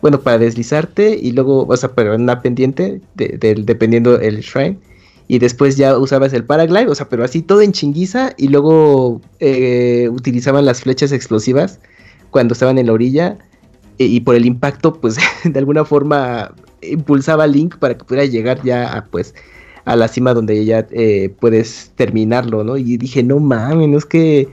bueno, 0.02 0.20
para 0.20 0.38
deslizarte 0.38 1.16
y 1.20 1.32
luego, 1.32 1.66
o 1.66 1.76
sea, 1.76 1.92
pero 1.94 2.14
en 2.14 2.22
una 2.22 2.42
pendiente, 2.42 3.00
de, 3.14 3.28
del- 3.38 3.64
dependiendo 3.64 4.18
el 4.20 4.40
shrine, 4.40 4.78
y 5.26 5.38
después 5.38 5.76
ya 5.76 5.96
usabas 5.98 6.32
el 6.32 6.44
paraglide, 6.44 6.88
o 6.88 6.94
sea, 6.94 7.08
pero 7.08 7.24
así 7.24 7.42
todo 7.42 7.62
en 7.62 7.72
chinguiza, 7.72 8.34
y 8.36 8.48
luego 8.48 9.20
eh, 9.40 10.08
utilizaban 10.12 10.64
las 10.64 10.82
flechas 10.82 11.12
explosivas 11.12 11.80
cuando 12.30 12.52
estaban 12.52 12.78
en 12.78 12.86
la 12.86 12.92
orilla, 12.92 13.38
y, 13.98 14.04
y 14.06 14.20
por 14.20 14.34
el 14.34 14.44
impacto, 14.44 14.94
pues, 14.94 15.16
de 15.44 15.58
alguna 15.58 15.84
forma 15.84 16.52
impulsaba 16.82 17.46
Link 17.46 17.76
para 17.76 17.96
que 17.96 18.04
pudiera 18.04 18.26
llegar 18.26 18.62
ya 18.62 18.92
a, 18.92 19.04
pues, 19.06 19.34
a 19.84 19.96
la 19.96 20.08
cima 20.08 20.34
donde 20.34 20.64
ya 20.64 20.86
eh, 20.90 21.34
puedes 21.40 21.92
terminarlo, 21.96 22.64
¿no? 22.64 22.76
Y 22.76 22.96
dije, 22.96 23.22
no 23.22 23.38
mames, 23.38 23.88
no 23.88 23.98
es 23.98 24.06
que, 24.06 24.48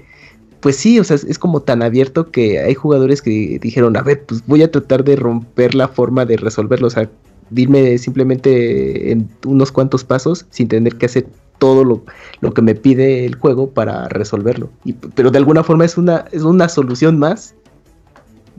pues 0.59 0.75
sí, 0.75 0.99
o 0.99 1.03
sea, 1.03 1.15
es 1.15 1.39
como 1.39 1.61
tan 1.61 1.81
abierto 1.81 2.31
que 2.31 2.59
hay 2.59 2.75
jugadores 2.75 3.21
que 3.21 3.59
dijeron, 3.61 3.95
a 3.97 4.01
ver, 4.01 4.23
pues 4.25 4.45
voy 4.45 4.63
a 4.63 4.71
tratar 4.71 5.03
de 5.03 5.15
romper 5.15 5.73
la 5.75 5.87
forma 5.87 6.25
de 6.25 6.37
resolverlo, 6.37 6.87
o 6.87 6.89
sea, 6.89 7.09
dime 7.51 7.97
simplemente 7.97 9.11
en 9.11 9.29
unos 9.45 9.71
cuantos 9.71 10.03
pasos 10.03 10.45
sin 10.49 10.67
tener 10.67 10.95
que 10.97 11.05
hacer 11.05 11.27
todo 11.59 11.83
lo, 11.83 12.03
lo 12.39 12.53
que 12.53 12.63
me 12.63 12.73
pide 12.73 13.25
el 13.25 13.35
juego 13.35 13.69
para 13.69 14.07
resolverlo. 14.09 14.71
Y, 14.83 14.93
pero 14.93 15.29
de 15.29 15.37
alguna 15.37 15.63
forma 15.63 15.85
es 15.85 15.95
una, 15.97 16.25
es 16.31 16.41
una 16.41 16.67
solución 16.67 17.19
más 17.19 17.53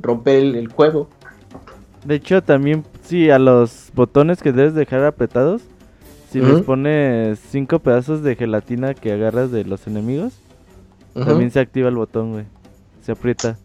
romper 0.00 0.36
el, 0.36 0.54
el 0.54 0.68
juego. 0.68 1.08
De 2.04 2.16
hecho, 2.16 2.42
también, 2.42 2.84
sí, 3.04 3.30
a 3.30 3.38
los 3.38 3.90
botones 3.94 4.40
que 4.42 4.52
debes 4.52 4.74
dejar 4.74 5.04
apretados, 5.04 5.62
si 6.30 6.40
les 6.40 6.54
Ujú. 6.56 6.64
pones 6.64 7.38
cinco 7.50 7.78
pedazos 7.80 8.22
de 8.22 8.36
gelatina 8.36 8.94
que 8.94 9.12
agarras 9.12 9.50
de 9.50 9.64
los 9.64 9.86
enemigos, 9.86 10.32
también 11.14 11.50
se 11.50 11.60
activa 11.60 11.88
el 11.88 11.96
botón, 11.96 12.32
güey. 12.32 12.44
Se 13.04 13.12
aprieta. 13.12 13.58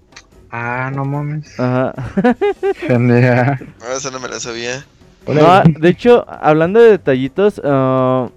Ah, 0.52 0.92
no 0.94 1.06
mames. 1.06 1.60
Ajá. 1.60 1.94
Genial. 2.88 3.58
Ah, 3.82 3.94
esa 3.96 4.12
no 4.12 4.20
me 4.20 4.28
la 4.28 4.40
sabía. 4.40 4.84
No, 5.28 5.64
de 5.80 5.90
hecho, 5.90 6.26
hablando 6.28 6.80
de 6.80 6.92
detallitos, 6.92 7.62
ah, 7.64 8.30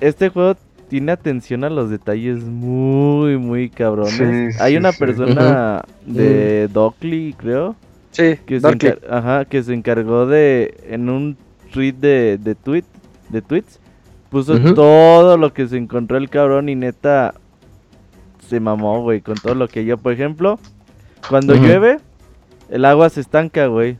este 0.00 0.28
juego 0.28 0.56
tiene 0.88 1.12
atención 1.12 1.64
a 1.64 1.70
los 1.70 1.90
detalles 1.90 2.44
muy, 2.44 3.36
muy 3.36 3.68
cabrones. 3.68 4.56
Sí, 4.56 4.62
Hay 4.62 4.72
sí, 4.72 4.76
una 4.78 4.92
sí. 4.92 4.98
persona 4.98 5.82
de 6.06 6.68
Dockley, 6.72 7.34
creo, 7.34 7.76
Sí, 8.12 8.36
que 8.46 8.60
se, 8.60 8.98
ajá, 9.10 9.44
que 9.44 9.62
se 9.64 9.74
encargó 9.74 10.26
de, 10.26 10.74
en 10.88 11.08
un 11.08 11.36
tweet 11.72 11.94
de, 11.94 12.38
de 12.40 12.54
tweet, 12.54 12.84
de 13.28 13.42
tweets, 13.42 13.80
puso 14.30 14.56
todo 14.74 15.36
lo 15.36 15.52
que 15.52 15.66
se 15.66 15.76
encontró 15.76 16.16
el 16.16 16.30
cabrón 16.30 16.68
y 16.68 16.76
neta 16.76 17.34
se 18.48 18.60
mamó, 18.60 19.02
güey, 19.02 19.20
con 19.20 19.34
todo 19.34 19.56
lo 19.56 19.66
que 19.66 19.84
yo, 19.84 19.98
por 19.98 20.12
ejemplo, 20.12 20.60
cuando 21.28 21.54
llueve, 21.54 21.98
el 22.70 22.84
agua 22.84 23.08
se 23.08 23.20
estanca, 23.20 23.66
güey, 23.66 23.98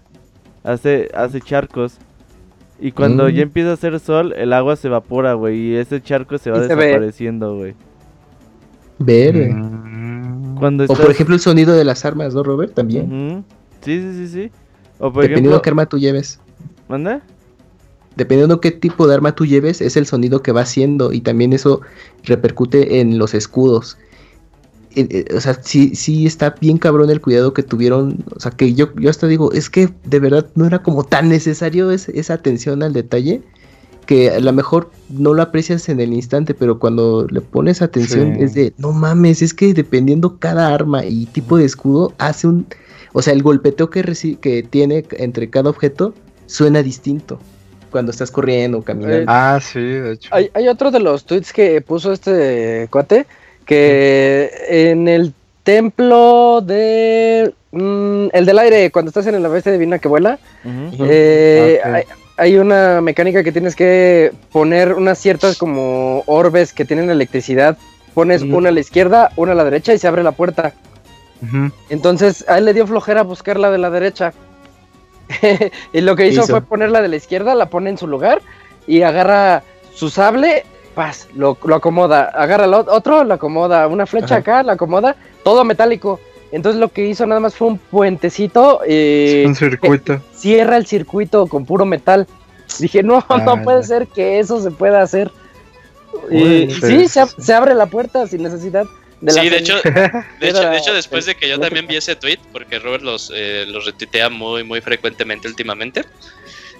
hace, 0.62 1.10
hace 1.14 1.40
charcos. 1.40 1.98
Y 2.84 2.92
cuando 2.92 3.24
Mm. 3.24 3.30
ya 3.30 3.42
empieza 3.42 3.70
a 3.70 3.72
hacer 3.72 3.98
sol, 3.98 4.34
el 4.36 4.52
agua 4.52 4.76
se 4.76 4.88
evapora, 4.88 5.32
güey, 5.32 5.58
y 5.58 5.76
ese 5.76 6.02
charco 6.02 6.36
se 6.36 6.50
va 6.50 6.56
se 6.56 6.62
desapareciendo, 6.64 7.56
güey. 7.56 7.72
Verde. 8.98 9.54
Mm. 9.54 10.56
Cuando 10.58 10.84
O 10.84 10.88
por 10.94 11.10
ejemplo 11.10 11.34
el 11.34 11.40
sonido 11.40 11.72
de 11.74 11.82
las 11.82 12.04
armas, 12.04 12.34
¿no, 12.34 12.42
Robert? 12.42 12.74
También. 12.74 13.42
Sí, 13.80 14.02
sí, 14.02 14.12
sí, 14.12 14.28
sí. 14.28 14.50
O 14.98 15.10
por 15.10 15.22
Dependiendo 15.22 15.48
ejemplo, 15.52 15.62
qué 15.62 15.70
arma 15.70 15.86
tú 15.86 15.98
lleves. 15.98 16.40
¿manda? 16.86 17.22
Dependiendo 18.16 18.60
qué 18.60 18.70
tipo 18.70 19.06
de 19.08 19.14
arma 19.14 19.34
tú 19.34 19.46
lleves, 19.46 19.80
es 19.80 19.96
el 19.96 20.04
sonido 20.04 20.42
que 20.42 20.52
va 20.52 20.60
haciendo. 20.60 21.10
Y 21.14 21.22
también 21.22 21.54
eso 21.54 21.80
repercute 22.24 23.00
en 23.00 23.16
los 23.16 23.32
escudos. 23.32 23.96
Eh, 24.96 25.24
o 25.36 25.40
sea, 25.40 25.58
sí, 25.62 25.94
sí 25.94 26.26
está 26.26 26.54
bien 26.60 26.78
cabrón 26.78 27.10
el 27.10 27.20
cuidado 27.20 27.52
que 27.52 27.62
tuvieron. 27.62 28.24
O 28.36 28.40
sea, 28.40 28.50
que 28.52 28.74
yo, 28.74 28.94
yo 28.96 29.10
hasta 29.10 29.26
digo, 29.26 29.52
es 29.52 29.68
que 29.70 29.88
de 30.04 30.20
verdad 30.20 30.46
no 30.54 30.66
era 30.66 30.82
como 30.82 31.04
tan 31.04 31.28
necesario 31.28 31.90
es- 31.90 32.08
esa 32.10 32.34
atención 32.34 32.82
al 32.82 32.92
detalle. 32.92 33.42
que 34.06 34.30
a 34.30 34.38
lo 34.38 34.52
mejor 34.52 34.90
no 35.08 35.32
lo 35.32 35.40
aprecias 35.40 35.88
en 35.88 35.98
el 35.98 36.12
instante, 36.12 36.52
pero 36.52 36.78
cuando 36.78 37.26
le 37.30 37.40
pones 37.40 37.80
atención 37.80 38.34
Sí. 38.36 38.42
es 38.44 38.52
de, 38.52 38.74
no 38.76 38.92
mames, 38.92 39.40
es 39.40 39.54
que 39.54 39.72
dependiendo 39.72 40.38
cada 40.38 40.74
arma 40.74 41.06
y 41.06 41.24
tipo 41.24 41.56
de 41.56 41.64
escudo, 41.64 42.12
hace 42.18 42.46
un, 42.46 42.66
o 43.14 43.22
sea, 43.22 43.32
el 43.32 43.42
golpeteo 43.42 43.88
que, 43.88 44.02
que 44.42 44.62
tiene 44.62 45.06
entre 45.12 45.48
cada 45.48 45.70
objeto 45.70 46.12
suena 46.44 46.82
distinto 46.82 47.38
cuando 47.90 48.10
estás 48.12 48.30
corriendo 48.30 48.76
o 48.76 48.82
caminando. 48.82 49.16
Eh, 49.20 49.24
Ah, 49.26 49.58
sí, 49.62 49.80
de 49.80 50.12
hecho. 50.12 50.28
Hay, 50.34 50.50
hay 50.52 50.68
otro 50.68 50.90
de 50.90 51.00
los 51.00 51.24
tweets 51.24 51.50
que 51.54 51.80
puso 51.80 52.12
este 52.12 52.88
cuate 52.90 53.24
que 53.64 54.50
en 54.68 55.08
el 55.08 55.32
templo 55.62 56.60
de 56.60 57.52
mm, 57.72 58.26
el 58.32 58.44
del 58.46 58.58
aire 58.58 58.90
cuando 58.90 59.08
estás 59.08 59.26
en 59.26 59.42
la 59.42 59.48
bestia 59.48 59.72
divina 59.72 59.98
que 59.98 60.08
vuela 60.08 60.38
eh, 60.64 61.80
Ok. 61.82 61.86
hay, 61.94 62.02
hay 62.36 62.56
una 62.58 63.00
mecánica 63.00 63.42
que 63.42 63.52
tienes 63.52 63.74
que 63.74 64.32
poner 64.52 64.92
unas 64.92 65.18
ciertas 65.18 65.56
como 65.56 66.22
orbes 66.26 66.72
que 66.72 66.84
tienen 66.84 67.08
electricidad 67.10 67.78
pones 68.12 68.42
Ujú. 68.42 68.58
una 68.58 68.68
a 68.68 68.72
la 68.72 68.80
izquierda 68.80 69.30
una 69.36 69.52
a 69.52 69.54
la 69.54 69.64
derecha 69.64 69.94
y 69.94 69.98
se 69.98 70.06
abre 70.06 70.22
la 70.22 70.32
puerta 70.32 70.72
entonces 71.90 72.44
a 72.48 72.56
él 72.58 72.64
le 72.64 72.72
dio 72.74 72.86
flojera 72.86 73.22
buscar 73.22 73.58
la 73.58 73.70
de 73.70 73.76
la 73.76 73.90
derecha. 73.90 74.32
y 75.92 76.00
lo 76.00 76.16
que 76.16 76.26
hizo, 76.28 76.42
Hizo. 76.44 76.50
fue 76.52 76.62
poner 76.62 76.90
la 76.90 77.02
de 77.02 77.08
la 77.08 77.16
izquierda, 77.16 77.54
la 77.54 77.66
pone 77.66 77.90
en 77.90 77.98
su 77.98 78.06
lugar 78.06 78.40
y 78.86 79.02
agarra 79.02 79.62
su 79.94 80.08
sable, 80.08 80.64
paz, 80.94 81.28
lo, 81.34 81.58
lo 81.64 81.74
acomoda. 81.74 82.24
Agarra 82.34 82.64
el 82.64 82.72
ot- 82.72 82.88
otro, 82.88 83.24
lo 83.24 83.34
acomoda. 83.34 83.86
Una 83.88 84.06
flecha 84.06 84.26
Ajá. 84.26 84.36
acá, 84.36 84.62
la 84.62 84.72
acomoda. 84.74 85.16
Todo 85.42 85.64
metálico. 85.64 86.20
Entonces 86.52 86.80
lo 86.80 86.88
que 86.88 87.06
hizo 87.06 87.26
nada 87.26 87.40
más 87.40 87.54
fue 87.54 87.68
un 87.68 87.78
puentecito. 87.78 88.80
y 88.88 89.44
Un 89.44 89.54
circuito. 89.54 90.20
cierra 90.34 90.76
el 90.76 90.86
circuito 90.86 91.46
con 91.48 91.66
puro 91.66 91.84
metal. 91.84 92.26
Dije, 92.78 93.02
no, 93.02 93.24
Ah, 93.28 93.38
no 93.44 93.62
puede 93.62 93.82
ser 93.82 94.06
que 94.06 94.38
eso 94.38 94.62
se 94.62 94.70
pueda 94.70 95.02
hacer. 95.02 95.30
Y 96.30 96.70
sí, 96.70 97.08
se, 97.08 97.22
ab- 97.22 97.34
se 97.38 97.52
abre 97.52 97.74
la 97.74 97.86
puerta 97.86 98.26
sin 98.26 98.42
necesidad 98.42 98.86
de 99.20 99.32
la 99.32 99.42
Sí, 99.42 99.48
de 99.48 99.56
fel- 99.56 99.60
hecho, 99.60 99.74
de 100.40 100.48
hecho, 100.48 100.70
de 100.70 100.76
hecho, 100.76 100.94
después 100.94 101.26
de 101.26 101.34
que 101.34 101.48
yo 101.48 101.58
también 101.58 101.86
vi 101.86 101.96
ese 101.96 102.14
tweet, 102.14 102.38
porque 102.52 102.78
Robert 102.78 103.02
los, 103.02 103.32
eh, 103.34 103.64
los 103.66 103.84
retuitea 103.84 104.30
muy, 104.30 104.62
muy 104.64 104.80
frecuentemente 104.80 105.48
últimamente. 105.48 106.04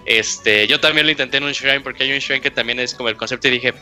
Este, 0.07 0.67
yo 0.67 0.79
también 0.81 1.07
lo 1.07 1.13
intenté 1.13 1.39
en 1.39 1.45
un 1.45 1.53
shrine, 1.53 1.81
porque 1.81 2.05
hay 2.05 2.13
un 2.13 2.19
shrine 2.19 2.41
que 2.43 2.51
también 2.51 2.79
es 2.79 2.95
como 2.95 3.09
el 3.09 3.17
concepto 3.17 3.49
y 3.49 3.53
dije, 3.53 3.75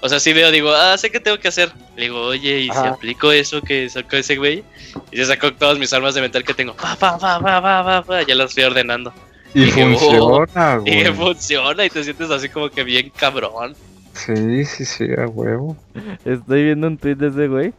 o 0.00 0.08
sea, 0.08 0.20
sí 0.20 0.32
veo, 0.32 0.50
digo, 0.50 0.70
ah, 0.72 0.96
sé 0.98 1.10
qué 1.10 1.20
tengo 1.20 1.38
que 1.38 1.48
hacer. 1.48 1.70
Le 1.96 2.04
digo, 2.04 2.20
oye, 2.20 2.60
¿y 2.60 2.70
si 2.70 2.76
aplico 2.78 3.32
eso 3.32 3.60
que 3.62 3.88
sacó 3.88 4.16
ese 4.16 4.36
güey? 4.36 4.62
Y 5.10 5.16
se 5.16 5.26
sacó 5.26 5.52
todas 5.52 5.78
mis 5.78 5.92
armas 5.92 6.14
de 6.14 6.20
metal 6.20 6.44
que 6.44 6.54
tengo. 6.54 6.74
Pa, 6.74 6.96
pa, 6.96 7.18
pa, 7.18 7.40
pa, 7.40 7.62
pa, 7.62 7.84
pa, 7.84 8.02
pa, 8.02 8.22
ya 8.22 8.34
las 8.34 8.52
fui 8.54 8.62
ordenando. 8.62 9.12
Y 9.54 9.68
oh, 9.68 9.72
funciona, 9.72 10.80
Y 10.84 11.02
güey. 11.02 11.14
funciona 11.14 11.84
y 11.84 11.90
te 11.90 12.04
sientes 12.04 12.30
así 12.30 12.48
como 12.48 12.68
que 12.68 12.84
bien 12.84 13.10
cabrón. 13.16 13.74
Sí, 14.12 14.64
sí, 14.64 14.84
sí, 14.84 15.06
a 15.16 15.26
huevo. 15.26 15.76
Estoy 16.24 16.64
viendo 16.64 16.86
un 16.86 16.98
tweet 16.98 17.16
de 17.16 17.28
ese 17.28 17.48
güey. 17.48 17.72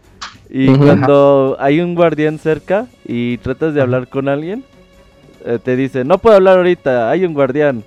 Y 0.50 0.67
cuando 0.76 1.58
hay 1.60 1.82
un 1.82 1.94
guardián 1.96 2.40
cerca 2.40 2.88
y 3.06 3.38
tratas 3.40 3.74
de 3.74 3.82
hablar 3.82 4.08
con 4.08 4.30
alguien, 4.30 4.64
eh, 5.46 5.60
te 5.64 5.76
dice, 5.76 6.03
no 6.03 6.17
puedo 6.19 6.35
hablar 6.35 6.58
ahorita, 6.58 7.10
hay 7.10 7.26
un 7.26 7.33
guardián. 7.33 7.83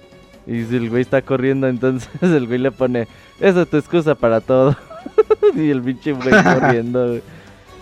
Y 0.47 0.65
si 0.65 0.77
el 0.77 0.91
güey 0.91 1.03
está 1.03 1.23
corriendo, 1.23 1.69
entonces 1.69 2.11
el 2.23 2.47
güey 2.47 2.59
le 2.59 2.71
pone, 2.71 3.09
esa 3.41 3.63
es 3.63 3.69
tu 3.71 3.77
excusa 3.77 4.15
para 4.15 4.41
todo. 4.41 4.77
y 5.55 5.71
el 5.71 5.83
pinche 5.83 6.13
güey 6.13 6.31
corriendo. 6.43 7.09
güey. 7.09 7.23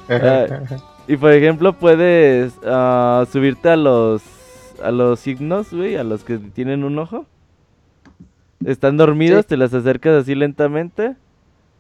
Ah, 0.09 0.47
Y 1.07 1.17
por 1.17 1.33
ejemplo, 1.33 1.73
puedes 1.73 2.55
ah, 2.65 3.25
subirte 3.31 3.69
a 3.71 3.77
los 3.77 4.23
a 4.83 4.91
los 4.93 5.19
signos, 5.21 5.73
güey, 5.73 5.97
a 5.97 6.05
los 6.05 6.23
que 6.25 6.39
tienen 6.39 6.85
un 6.85 6.99
ojo. 6.99 7.27
Están 8.65 8.97
dormidos, 8.97 9.43
Sí. 9.43 9.49
te 9.51 9.57
las 9.57 9.75
acercas 9.75 10.15
así 10.23 10.35
lentamente. 10.35 11.17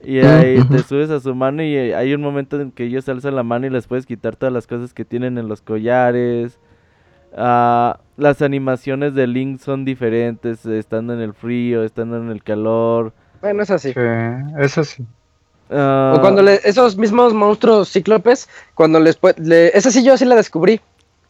Y 0.04 0.18
ahí 0.20 0.62
te 0.70 0.78
subes 0.84 1.10
a 1.10 1.18
su 1.18 1.34
mano 1.34 1.62
y 1.62 1.76
hay 1.76 2.14
un 2.14 2.20
momento 2.20 2.60
en 2.60 2.70
que 2.70 2.84
ellos 2.84 3.08
alzan 3.08 3.34
la 3.34 3.42
mano 3.42 3.66
y 3.66 3.70
les 3.70 3.88
puedes 3.88 4.06
quitar 4.06 4.36
todas 4.36 4.52
las 4.52 4.66
cosas 4.68 4.94
que 4.94 5.04
tienen 5.04 5.38
en 5.38 5.48
los 5.48 5.60
collares. 5.60 6.58
Ah, 7.36 7.98
las 8.16 8.40
animaciones 8.42 9.14
de 9.14 9.26
Link 9.26 9.58
son 9.60 9.84
diferentes, 9.84 10.64
estando 10.66 11.14
en 11.14 11.20
el 11.20 11.34
frío, 11.34 11.82
estando 11.82 12.16
en 12.16 12.30
el 12.30 12.42
calor. 12.44 13.12
Bueno, 13.40 13.62
es 13.62 13.70
así. 13.70 13.92
Sí, 13.92 14.00
eso 14.58 14.84
sí. 14.84 15.04
Ah, 15.70 16.14
O 16.16 16.20
cuando 16.20 16.42
le- 16.42 16.60
esos 16.64 16.96
mismos 16.96 17.34
monstruos 17.34 17.90
cíclopes, 17.92 18.48
cuando 18.74 18.98
les 19.00 19.18
le, 19.36 19.76
esa 19.76 19.90
sí 19.90 20.02
yo 20.02 20.16
sí 20.16 20.24
la 20.24 20.34
descubrí, 20.34 20.80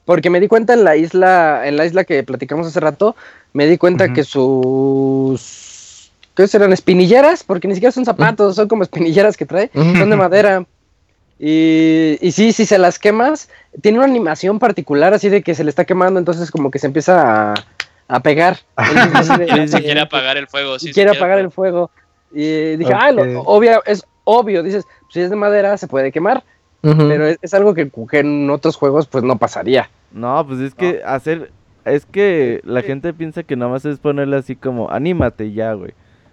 porque 0.05 0.31
me 0.31 0.41
di 0.41 0.49
cuenta 0.49 0.75
en 0.75 0.85
la 0.85 0.97
isla, 0.97 1.63
en 1.67 1.77
la 1.77 1.85
isla 1.85 2.05
que 2.05 2.23
platicamos 2.23 2.67
hace 2.67 2.81
rato, 2.81 3.17
me 3.53 3.67
di 3.67 3.77
cuenta 3.79 4.13
que 4.13 4.23
sus 4.25 6.11
¿qué 6.35 6.47
serán? 6.47 6.73
espinilleras, 6.73 7.43
porque 7.43 7.67
ni 7.69 7.75
siquiera 7.75 7.93
son 7.93 8.05
zapatos, 8.05 8.55
son 8.57 8.69
como 8.69 8.85
espinilleras 8.85 9.37
que 9.37 9.45
trae, 9.47 9.71
son 9.75 10.09
de 10.11 10.17
madera. 10.17 10.65
Y, 11.41 12.19
y 12.21 12.33
sí, 12.33 12.53
si 12.53 12.65
se 12.67 12.79
las 12.79 12.99
quemas, 12.99 13.49
tiene 13.81 13.99
una 13.99 14.07
animación 14.07 14.59
particular 14.59 15.15
así 15.15 15.29
de 15.29 15.43
que 15.43 15.55
se 15.55 15.63
le 15.65 15.71
está 15.71 15.85
quemando, 15.85 16.19
entonces 16.19 16.51
como 16.51 16.71
que 16.71 16.79
se 16.79 16.87
empieza 16.87 17.53
a, 17.53 17.55
a 18.09 18.21
pegar. 18.21 18.57
Sí. 18.57 19.69
Se 19.69 19.83
quiere 19.83 20.01
apagar 20.01 20.37
el 20.37 20.47
fuego. 20.49 20.79
Sí, 20.79 20.93
quiere 20.93 21.11
apagar 21.19 21.39
el 21.39 21.51
fuego. 21.51 21.91
Y 22.33 22.77
dije, 22.77 22.93
ah, 22.95 23.13
lo- 23.13 23.23
obvia- 23.45 23.83
es 23.87 24.05
obvio, 24.25 24.63
dices, 24.63 24.85
si 25.11 25.21
es 25.21 25.31
de 25.31 25.37
madera 25.37 25.77
se 25.79 25.87
puede 25.89 26.13
quemar, 26.13 26.43
pero 27.09 27.27
es, 27.27 27.39
es 27.43 27.55
algo 27.55 27.75
que, 27.75 27.91
que 28.11 28.19
en 28.19 28.49
otros 28.51 28.77
juegos 28.77 29.07
pues 29.07 29.25
no 29.25 29.37
pasaría. 29.39 29.89
No, 30.13 30.47
pues 30.47 30.61
es 30.61 30.75
que 30.75 31.03
hacer. 31.05 31.51
Es 31.85 32.05
que 32.05 32.61
la 32.65 32.83
gente 32.83 33.15
piensa 33.15 33.43
que 33.45 33.57
nada 33.57 33.71
más 33.71 33.85
es 33.87 33.99
ponerle 33.99 34.37
así 34.37 34.57
como, 34.57 34.91
anímate 34.91 35.53
ya, 35.53 35.73
güey. 35.73 35.93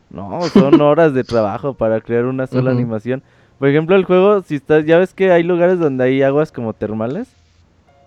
No, 0.09 0.41
son 0.53 0.79
horas 0.81 1.13
de 1.13 1.24
trabajo 1.24 1.74
para 1.74 2.01
crear 2.01 2.25
una 2.25 2.45
sola 2.47 2.72
animación. 2.72 3.24
Por 3.58 3.69
ejemplo, 3.69 3.95
el 3.95 4.03
juego, 4.03 4.41
si 4.41 4.56
estás, 4.56 4.85
ya 4.85 4.97
ves 4.97 5.13
que 5.13 5.31
hay 5.31 5.43
lugares 5.43 5.79
donde 5.79 6.03
hay 6.03 6.22
aguas 6.24 6.51
como 6.51 6.74
termales. 6.74 7.29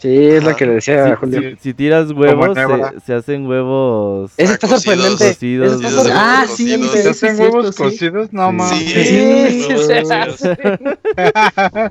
Sí, 0.00 0.16
es 0.16 0.44
lo 0.44 0.54
que 0.54 0.64
le 0.66 0.74
decía 0.74 1.08
Si, 1.08 1.14
Julio. 1.16 1.40
si- 1.50 1.56
si 1.60 1.74
tiras 1.74 2.10
huevos, 2.12 2.56
se, 2.56 3.00
se 3.04 3.14
hacen 3.14 3.46
huevos. 3.46 4.30
Ese 4.36 4.52
está 4.52 4.68
cocidos. 4.68 4.82
sorprendente. 4.84 5.28
Cocidos, 5.34 5.72
está 5.74 5.88
sorprendente. 5.90 6.20
Ah, 6.24 6.44
sí, 6.46 6.70
Cocidos. 6.78 6.92
¿Se 6.92 7.08
hacen 7.08 7.36
sí, 7.36 7.42
huevos 7.42 7.62
cierto, 7.64 7.72
sí. 7.72 7.82
cocidos? 7.96 8.32
No 8.32 8.52
mames. 8.52 8.78
Sí, 8.78 8.86
Sí, 8.88 9.62
sí, 9.68 9.78
se 9.86 9.98
hace. 9.98 10.56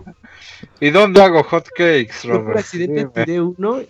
¿Y 0.79 0.90
dónde 0.90 1.22
hago 1.22 1.43
hot 1.43 1.67
cakes, 1.75 2.13
Yo 2.23 2.29
por 2.33 2.41
Robert? 2.41 2.59
accidente 2.59 3.07
tiré 3.13 3.41
uno 3.41 3.81
y, 3.81 3.88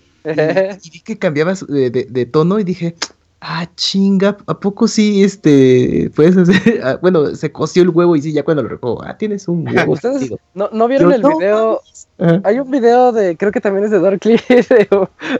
y 0.84 0.90
vi 0.90 1.00
que 1.02 1.18
cambiabas 1.18 1.66
de, 1.68 1.90
de- 1.90 2.08
de 2.10 2.26
tono 2.26 2.60
y 2.60 2.64
dije, 2.64 2.96
ah, 3.42 3.68
chinga, 3.76 4.38
¿a 4.48 4.60
poco 4.60 4.88
sí, 4.88 5.24
este, 5.24 6.12
puedes 6.16 6.38
hacer? 6.38 6.82
Ah, 6.84 6.98
bueno, 7.02 7.36
se 7.36 7.52
coció 7.52 7.84
el 7.84 7.90
huevo 7.90 8.16
y 8.16 8.22
sí, 8.22 8.32
ya 8.34 8.44
cuando 8.44 8.64
lo 8.64 8.70
recojo, 8.70 9.04
ah, 9.04 9.18
tienes 9.18 9.48
un 9.48 9.68
huevo. 9.68 9.94
¿Ustedes 9.94 10.32
no, 10.54 10.70
no 10.72 10.88
vieron 10.88 11.10
Yo, 11.10 11.16
el 11.16 11.22
"No 11.22 11.38
video? 11.38 11.82
mames". 11.84 12.08
Ajá. 12.20 12.42
Hay 12.46 12.60
un 12.60 12.72
video 12.72 13.12
de, 13.12 13.38
creo 13.38 13.52
que 13.52 13.62
también 13.62 13.86
es 13.86 13.92
de 13.92 14.00
Darkly, 14.00 14.40
de 14.50 14.88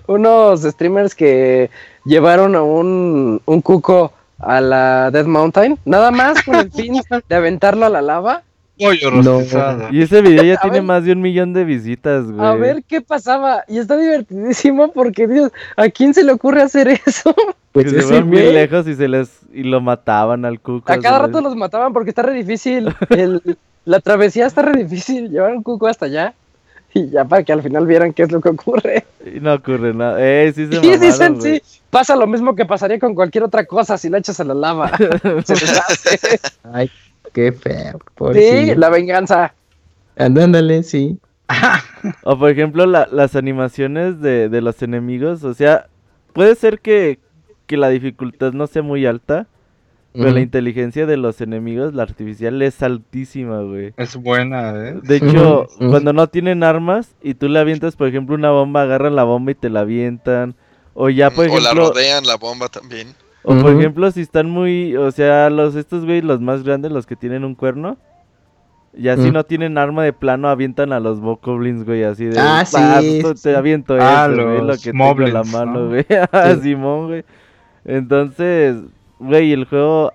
unos 0.08 0.62
streamers 0.62 1.16
que 1.16 1.70
llevaron 2.06 2.56
a 2.56 2.62
un, 2.64 3.42
un 3.46 3.62
cuco 3.62 4.14
a 4.40 4.62
la 4.62 5.10
Death 5.12 5.26
Mountain, 5.26 5.80
nada 5.86 6.12
más 6.12 6.44
con 6.44 6.56
el 6.56 6.72
fin 6.72 7.02
de 7.28 7.36
aventarlo 7.36 7.86
a 7.86 7.90
la 7.90 8.02
lava. 8.02 8.44
No. 8.80 9.42
Y 9.92 10.04
ese 10.04 10.22
video 10.22 10.44
ya 10.44 10.54
A 10.54 10.58
tiene 10.62 10.78
ver. 10.78 10.84
más 10.84 11.04
de 11.04 11.14
un 11.14 11.22
millón 11.22 11.52
de 11.52 11.64
visitas, 11.66 12.30
güey. 12.30 12.46
A 12.46 12.54
ver 12.54 12.84
qué 12.88 13.02
pasaba. 13.02 13.64
Y 13.68 13.80
está 13.80 13.98
divertidísimo 13.98 14.92
porque, 14.92 15.28
Dios, 15.28 15.52
¿a 15.78 15.90
quién 15.90 16.14
se 16.14 16.24
le 16.24 16.32
ocurre 16.34 16.62
hacer 16.62 16.88
eso? 16.88 17.34
Pues 17.84 17.94
que 17.94 18.02
se 18.02 18.08
fueron 18.08 18.30
bien 18.30 18.44
güey, 18.44 18.54
lejos 18.56 18.88
y 18.88 18.96
se 18.96 19.08
les 19.08 19.30
y 19.54 19.64
lo 19.64 19.82
mataban 19.82 20.46
al 20.46 20.60
cuco. 20.60 20.92
A 20.92 21.00
cada 21.00 21.20
rato 21.20 21.42
los 21.42 21.56
mataban 21.56 21.94
porque 21.94 22.10
está 22.12 22.22
re 22.24 22.34
difícil. 22.34 22.94
El- 23.10 23.58
la 23.86 24.00
travesía 24.02 24.46
está 24.48 24.62
re 24.64 24.84
difícil. 24.84 25.30
Llevar 25.30 25.54
un 25.56 25.64
cuco 25.64 25.88
hasta 25.88 26.06
allá. 26.08 26.34
Y 26.94 27.10
ya 27.10 27.26
para 27.26 27.44
que 27.44 27.54
al 27.54 27.62
final 27.62 27.86
vieran 27.86 28.12
qué 28.14 28.24
es 28.24 28.32
lo 28.32 28.42
que 28.42 28.50
ocurre. 28.50 29.06
Y 29.26 29.40
no 29.40 29.54
ocurre 29.54 29.94
nada. 29.94 30.18
Eh, 30.20 30.52
sí 30.56 30.68
se 30.68 30.74
Y 30.76 30.78
mamaron, 30.80 31.00
dicen, 31.02 31.42
sí, 31.42 31.62
pasa 31.90 32.16
lo 32.16 32.28
mismo 32.28 32.56
que 32.56 32.66
pasaría 32.66 32.98
con 33.00 33.14
cualquier 33.14 33.44
otra 33.44 33.66
cosa 33.66 33.98
si 33.98 34.10
la 34.10 34.18
echas 34.18 34.40
a 34.40 34.44
la 34.44 34.54
lava. 34.54 34.92
Se 35.46 35.54
deshace. 35.54 36.40
Ay, 36.74 36.90
qué 37.34 37.52
feo. 37.52 38.00
Sí, 38.34 38.74
la 38.76 38.90
venganza. 38.90 39.54
Anda, 40.18 40.46
Ándale, 40.46 40.82
sí. 40.84 41.18
O 42.24 42.38
por 42.38 42.50
ejemplo, 42.50 42.86
la- 42.86 43.08
las 43.12 43.36
animaciones 43.36 44.20
de, 44.22 44.50
de 44.50 44.62
los 44.62 44.82
enemigos. 44.82 45.44
O 45.44 45.54
sea, 45.54 45.88
puede 46.34 46.56
ser 46.56 46.80
que, 46.80 47.20
que 47.68 47.78
la 47.78 47.90
dificultad 47.90 48.54
no 48.54 48.66
sea 48.68 48.82
muy 48.82 49.06
alta. 49.06 49.48
Pero 50.14 50.32
la 50.32 50.40
inteligencia 50.40 51.06
de 51.06 51.16
los 51.16 51.42
enemigos, 51.42 51.94
la 51.94 52.02
artificial, 52.02 52.60
es 52.64 52.82
altísima, 52.82 53.62
güey. 53.62 53.94
Es 53.98 54.16
buena, 54.16 54.72
¿eh? 54.76 54.96
De 55.04 55.18
hecho, 55.18 55.68
cuando 55.78 56.12
no 56.12 56.26
tienen 56.28 56.64
armas 56.64 57.14
y 57.22 57.36
tú 57.36 57.48
le 57.50 57.60
avientas, 57.60 57.96
por 57.96 58.08
ejemplo, 58.08 58.34
una 58.34 58.50
bomba, 58.50 58.82
agarran 58.82 59.16
la 59.16 59.24
bomba 59.26 59.52
y 59.52 59.56
te 59.56 59.70
la 59.70 59.82
avientan. 59.82 60.56
O 60.96 61.10
ya, 61.10 61.30
por 61.30 61.46
o 61.46 61.50
la 61.50 61.56
ejemplo, 61.70 61.90
rodean 61.90 62.26
la 62.26 62.36
bomba 62.38 62.68
también. 62.68 63.10
o 63.44 63.56
por 63.60 63.74
ejemplo, 63.74 64.10
si 64.10 64.22
están 64.22 64.50
muy, 64.50 64.96
o 64.98 65.12
sea, 65.12 65.52
los 65.52 65.76
estos 65.76 66.04
güey, 66.04 66.22
los 66.24 66.42
más 66.42 66.64
grandes, 66.64 66.92
los 66.92 67.06
que 67.06 67.16
tienen 67.16 67.44
un 67.44 67.54
cuerno, 67.54 67.98
ya 68.94 69.18
si 69.18 69.30
Mm. 69.30 69.34
no 69.34 69.44
tienen 69.44 69.78
arma 69.78 70.04
de 70.04 70.14
plano, 70.14 70.48
avientan 70.50 70.94
a 70.94 71.00
los 71.00 71.20
bokoblins, 71.20 71.86
güey, 71.86 72.04
así 72.04 72.26
de, 72.26 72.40
Ah, 72.40 72.64
"Pa, 72.72 73.02
sí, 73.02 73.22
te 73.44 73.56
aviento 73.56 73.96
Ah, 74.00 74.28
eso, 74.34 74.44
güey, 74.44 74.62
lo 74.66 74.74
que 74.78 74.92
tengo 74.92 75.22
en 75.22 75.34
la 75.34 75.44
moblins, 75.44 75.54
mano, 75.54 75.74
¿no? 75.82 75.88
güey, 75.90 76.06
Ah, 76.32 76.54
Sí. 76.56 76.62
Simón, 76.62 77.08
güey. 77.08 77.24
Entonces, 77.88 78.76
güey, 79.20 79.54
el 79.54 79.66
juego 79.66 80.12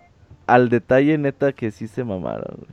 al 0.47 0.69
detalle, 0.69 1.19
neta, 1.19 1.53
que 1.53 1.71
sí 1.73 1.89
se 1.89 2.05
mamaron, 2.05 2.55
güey. 2.59 2.71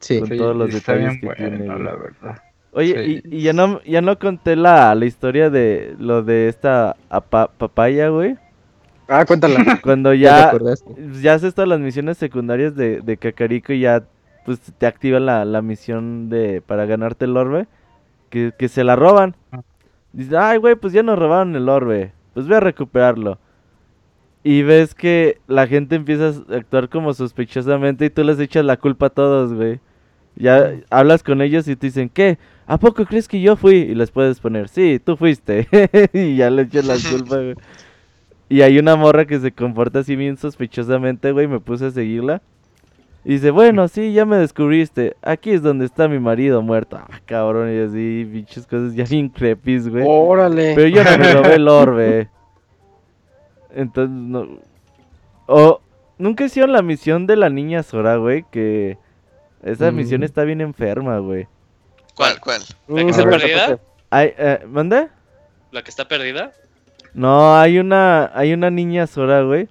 Sí. 0.00 0.20
Con 0.20 0.28
Sí, 0.28 0.36
todos 0.38 0.56
los 0.56 0.72
está 0.74 0.94
detalles 0.94 1.20
bien 1.20 1.30
que 1.30 1.36
tiene, 1.36 1.56
bueno, 1.58 1.74
güey. 1.74 1.84
la 1.84 1.94
verdad. 1.96 2.42
Oye, 2.72 3.04
Sí. 3.04 3.22
y, 3.30 3.36
y 3.38 3.42
ya 3.42 3.52
no 3.52 3.80
ya 3.84 4.00
no 4.00 4.18
conté 4.18 4.56
la, 4.56 4.94
la 4.94 5.04
historia 5.04 5.50
de 5.50 5.94
lo 5.98 6.22
de 6.22 6.48
esta 6.48 6.96
apa- 7.10 7.50
papaya, 7.58 8.08
güey. 8.08 8.36
Ah, 9.08 9.24
cuéntala. 9.26 9.56
Cuando 9.82 10.14
¿Ya 10.14 10.52
ya 11.20 11.34
haces 11.34 11.54
todas 11.54 11.68
las 11.68 11.80
misiones 11.80 12.16
secundarias 12.18 12.74
de, 12.74 13.00
de 13.00 13.16
Kakariko 13.16 13.72
y 13.72 13.80
ya 13.80 14.04
pues 14.44 14.60
te 14.60 14.86
activa 14.86 15.20
la, 15.20 15.44
la 15.44 15.62
misión 15.62 16.28
de 16.28 16.62
para 16.66 16.84
ganarte 16.86 17.24
el 17.24 17.36
orbe, 17.36 17.66
que, 18.30 18.52
que 18.58 18.68
se 18.68 18.84
la 18.84 18.94
roban. 18.96 19.34
Ah. 19.52 19.62
Dices, 20.12 20.34
ay, 20.34 20.58
güey, 20.58 20.74
pues 20.76 20.92
ya 20.92 21.02
nos 21.02 21.18
robaron 21.18 21.56
el 21.56 21.68
orbe, 21.68 22.12
pues 22.34 22.46
voy 22.46 22.56
a 22.56 22.60
recuperarlo. 22.60 23.38
Y 24.46 24.62
ves 24.62 24.94
que 24.94 25.40
la 25.48 25.66
gente 25.66 25.96
empieza 25.96 26.28
a 26.28 26.56
actuar 26.56 26.90
como 26.90 27.14
sospechosamente 27.14 28.04
y 28.04 28.10
tú 28.10 28.22
les 28.22 28.38
echas 28.38 28.62
la 28.62 28.76
culpa 28.76 29.06
a 29.06 29.10
todos, 29.10 29.54
güey. 29.54 29.80
Ya 30.36 30.74
hablas 30.90 31.22
con 31.22 31.40
ellos 31.40 31.66
y 31.66 31.76
te 31.76 31.86
dicen, 31.86 32.10
¿qué? 32.10 32.38
¿A 32.66 32.78
poco 32.78 33.06
crees 33.06 33.26
que 33.26 33.40
yo 33.40 33.56
fui? 33.56 33.76
Y 33.76 33.94
les 33.94 34.10
puedes 34.10 34.40
poner, 34.40 34.68
sí, 34.68 35.00
tú 35.02 35.16
fuiste. 35.16 35.66
y 36.12 36.36
ya 36.36 36.50
le 36.50 36.62
echas 36.62 36.84
la 36.84 36.96
culpa, 37.10 37.36
güey. 37.36 37.54
Y 38.50 38.60
hay 38.60 38.78
una 38.78 38.96
morra 38.96 39.24
que 39.24 39.40
se 39.40 39.50
comporta 39.50 40.00
así 40.00 40.14
bien 40.14 40.36
sospechosamente, 40.36 41.32
güey. 41.32 41.46
Me 41.46 41.60
puse 41.60 41.86
a 41.86 41.90
seguirla. 41.90 42.42
Y 43.24 43.34
dice, 43.34 43.50
bueno, 43.50 43.88
sí, 43.88 44.12
ya 44.12 44.26
me 44.26 44.36
descubriste. 44.36 45.16
Aquí 45.22 45.52
es 45.52 45.62
donde 45.62 45.86
está 45.86 46.06
mi 46.08 46.18
marido 46.18 46.60
muerto. 46.60 46.98
Ah, 46.98 47.20
cabrón, 47.24 47.74
y 47.74 47.78
así, 47.78 48.28
pinches 48.30 48.66
cosas 48.66 48.94
ya 48.94 49.04
bien 49.04 49.30
crepis, 49.30 49.88
güey. 49.88 50.04
Órale. 50.06 50.74
Pero 50.74 50.88
yo 50.88 51.02
no 51.02 51.16
me 51.16 51.32
robé 51.32 51.54
el 51.54 51.68
orbe. 51.68 52.28
Entonces, 53.74 54.10
no. 54.14 54.46
O, 55.46 55.80
nunca 56.18 56.44
hicieron 56.44 56.72
la 56.72 56.82
misión 56.82 57.26
de 57.26 57.36
la 57.36 57.50
niña 57.50 57.82
Sora, 57.82 58.16
güey. 58.16 58.44
Que 58.50 58.96
esa 59.62 59.90
Mm. 59.90 59.96
misión 59.96 60.22
está 60.22 60.44
bien 60.44 60.60
enferma, 60.60 61.18
güey. 61.18 61.46
¿Cuál, 62.14 62.40
cuál? 62.40 62.60
¿La 62.88 62.96
que 62.96 63.04
Mm, 63.04 63.08
está 63.08 63.24
la 63.24 63.30
perdida? 63.30 63.66
topaste. 63.66 63.82
Ay, 64.10 64.32
eh, 64.38 64.64
¿Mande? 64.68 65.08
¿La 65.72 65.82
que 65.82 65.90
está 65.90 66.06
perdida? 66.06 66.52
No, 67.14 67.56
hay 67.56 67.78
una, 67.78 68.30
hay 68.34 68.52
una 68.52 68.70
niña 68.70 69.06
Sora, 69.06 69.42
güey. 69.42 69.68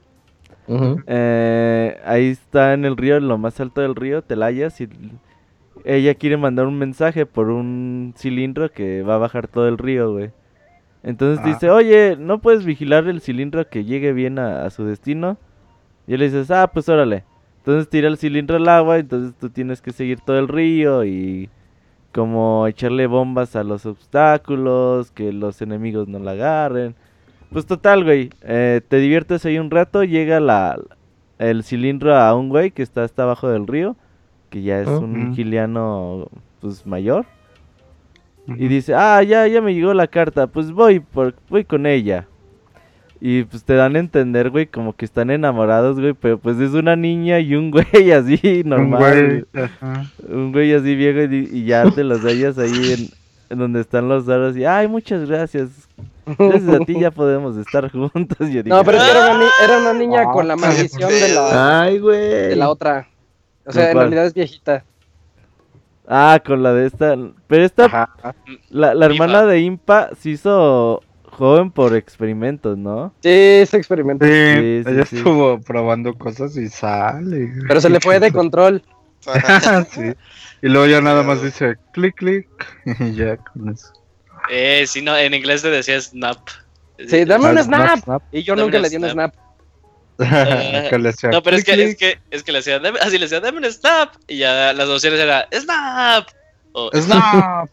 Ujú. 0.67 1.01
Eh, 1.07 1.99
ahí 2.05 2.27
está 2.29 2.73
en 2.73 2.85
el 2.85 2.95
río, 2.97 3.17
en 3.17 3.27
lo 3.27 3.37
más 3.37 3.59
alto 3.59 3.81
del 3.81 3.95
río, 3.95 4.21
Telayas, 4.21 4.79
y 4.79 4.87
ella 5.85 6.15
quiere 6.15 6.37
mandar 6.37 6.67
un 6.67 6.77
mensaje 6.77 7.25
por 7.25 7.49
un 7.49 8.13
cilindro 8.17 8.71
que 8.71 9.01
va 9.03 9.15
a 9.15 9.17
bajar 9.17 9.47
todo 9.49 9.67
el 9.67 9.77
río, 9.77 10.11
güey. 10.13 10.31
Entonces 11.03 11.43
dice, 11.43 11.69
oye, 11.69 12.15
¿no 12.17 12.39
puedes 12.39 12.63
vigilar 12.63 13.07
el 13.07 13.21
cilindro 13.21 13.67
que 13.69 13.83
llegue 13.83 14.13
bien 14.13 14.39
a, 14.39 14.65
a 14.65 14.69
su 14.69 14.85
destino? 14.85 15.37
Y 16.07 16.17
le 16.17 16.25
dices, 16.25 16.49
ah, 16.49 16.71
pues 16.73 16.87
órale. 16.89 17.25
Entonces 17.57 17.89
tira 17.89 18.07
el 18.07 18.17
cilindro 18.17 18.57
al 18.57 18.67
agua, 18.67 18.97
entonces 18.97 19.35
tú 19.39 19.49
tienes 19.49 19.81
que 19.81 19.91
seguir 19.91 20.19
todo 20.19 20.37
el 20.37 20.47
río 20.47 21.05
y 21.05 21.49
como 22.13 22.67
echarle 22.67 23.07
bombas 23.07 23.55
a 23.55 23.63
los 23.63 23.85
obstáculos, 23.85 25.11
que 25.11 25.33
los 25.33 25.61
enemigos 25.61 26.07
no 26.07 26.19
la 26.19 26.31
agarren. 26.31 26.95
Pues 27.51 27.65
total, 27.65 28.03
güey, 28.03 28.29
eh, 28.41 28.81
te 28.87 28.97
diviertes 28.97 29.45
ahí 29.45 29.59
un 29.59 29.71
rato, 29.71 30.03
llega 30.03 30.39
la, 30.39 30.79
el 31.39 31.63
cilindro 31.63 32.15
a 32.15 32.33
un 32.35 32.49
güey 32.49 32.71
que 32.71 32.83
está 32.83 33.03
hasta 33.03 33.23
abajo 33.23 33.49
del 33.49 33.67
río, 33.67 33.95
que 34.49 34.61
ya 34.61 34.79
es 34.79 34.87
un 34.87 35.33
giliano 35.35 36.29
pues 36.61 36.85
mayor. 36.85 37.25
Y 38.47 38.67
dice, 38.67 38.93
ah, 38.95 39.23
ya, 39.23 39.47
ya 39.47 39.61
me 39.61 39.73
llegó 39.73 39.93
la 39.93 40.07
carta, 40.07 40.47
pues 40.47 40.71
voy, 40.71 40.99
por, 40.99 41.33
voy 41.49 41.63
con 41.63 41.85
ella. 41.85 42.27
Y 43.21 43.43
pues 43.43 43.63
te 43.63 43.73
dan 43.73 43.95
a 43.95 43.99
entender, 43.99 44.49
güey, 44.49 44.65
como 44.67 44.93
que 44.93 45.05
están 45.05 45.29
enamorados, 45.31 45.97
güey, 45.97 46.13
pero 46.13 46.37
pues 46.37 46.59
es 46.59 46.73
una 46.73 46.97
niña 46.97 47.39
y 47.39 47.55
un 47.55 47.71
güey 47.71 48.11
así, 48.11 48.61
Un 48.65 48.69
normal. 48.69 49.45
güey, 49.53 49.63
ajá. 49.63 50.05
Un 50.27 50.51
güey 50.51 50.73
así 50.73 50.93
viejo 50.95 51.21
y, 51.33 51.49
y 51.53 51.63
ya 51.65 51.89
te 51.89 52.03
los 52.03 52.21
hallas 52.25 52.57
ahí 52.57 52.69
en, 52.93 53.07
en 53.49 53.57
donde 53.59 53.79
están 53.79 54.09
los 54.09 54.27
aros 54.27 54.57
y, 54.57 54.65
ay, 54.65 54.89
muchas 54.89 55.25
gracias. 55.29 55.69
Gracias 56.37 56.67
a 56.69 56.79
ti 56.79 56.99
ya 56.99 57.11
podemos 57.11 57.55
estar 57.55 57.89
juntos. 57.89 58.37
Yo 58.39 58.61
digo, 58.61 58.75
No, 58.75 58.83
pero 58.83 58.97
es 58.97 59.03
que 59.05 59.11
era 59.11 59.29
una, 59.31 59.39
ni- 59.39 59.65
era 59.65 59.77
una 59.79 59.93
niña 59.93 60.21
Ah, 60.27 60.31
con 60.33 60.47
la 60.49 60.55
qué 60.55 60.61
maldición 60.61 61.09
de 61.09 61.29
la, 61.33 61.81
Ay, 61.83 61.99
güey. 61.99 62.19
de 62.29 62.55
la 62.57 62.69
otra. 62.69 63.07
O 63.65 63.71
sea, 63.71 63.91
en 63.91 63.97
realidad 63.97 64.25
es 64.25 64.33
viejita. 64.33 64.83
Ah, 66.07 66.41
con 66.45 66.61
la 66.63 66.73
de 66.73 66.87
esta. 66.87 67.15
Pero 67.47 67.63
esta, 67.63 67.85
Ajá. 67.85 68.35
la, 68.69 68.93
la 68.93 69.05
hermana 69.05 69.45
de 69.45 69.59
Impa 69.61 70.09
se 70.19 70.31
hizo 70.31 71.01
joven 71.23 71.71
por 71.71 71.95
experimentos, 71.95 72.77
¿no? 72.77 73.13
Sí, 73.21 73.29
ese 73.29 73.77
experimento. 73.77 74.25
Sí, 74.25 74.31
Sí, 74.31 74.83
sí, 74.83 74.89
ella 74.91 75.05
sí. 75.05 75.15
estuvo 75.17 75.59
probando 75.61 76.13
cosas 76.13 76.55
y 76.57 76.67
sale. 76.69 77.51
Pero 77.67 77.79
se 77.81 77.89
le 77.89 77.99
fue 77.99 78.19
de 78.19 78.31
control. 78.31 78.83
sí. 79.91 80.13
Y 80.61 80.67
luego 80.67 80.85
ya 80.87 81.01
nada 81.01 81.23
más 81.23 81.41
dice 81.41 81.77
clic, 81.93 82.15
clic. 82.15 82.47
Y 82.99 83.13
ya 83.15 83.37
con 83.37 83.69
eso. 83.69 83.87
Eh, 84.49 84.83
sí, 84.85 85.01
no, 85.01 85.15
en 85.17 85.33
inglés 85.33 85.61
te 85.61 85.69
decía 85.69 85.99
snap. 86.01 86.37
Sí, 87.07 87.23
dame 87.25 87.49
un 87.49 87.57
Ah, 87.57 87.63
snap. 87.63 87.99
snap, 88.03 88.21
Y 88.31 88.43
yo 88.43 88.53
Dame 88.55 88.65
nunca 88.65 88.77
un 88.77 88.83
le 88.83 88.89
di 88.89 88.95
un 88.97 89.01
snap. 89.03 89.13
snap. 89.13 89.33
hacía 90.19 91.29
No, 91.31 91.41
pero 91.43 91.57
es 91.57 91.63
que, 91.63 91.83
es 91.83 91.95
que, 91.97 92.19
es 92.31 92.43
que 92.43 92.51
le 92.51 92.59
decía, 92.59 92.79
dame, 92.79 92.99
así 92.99 93.17
le 93.17 93.25
decía, 93.25 93.39
dame 93.39 93.57
un 93.59 93.65
snap. 93.71 94.13
Y 94.27 94.37
ya 94.37 94.73
las 94.73 94.87
opciones 94.89 95.19
era 95.19 95.47
snap. 95.53 96.27
O. 96.73 96.89
Snap. 96.93 97.69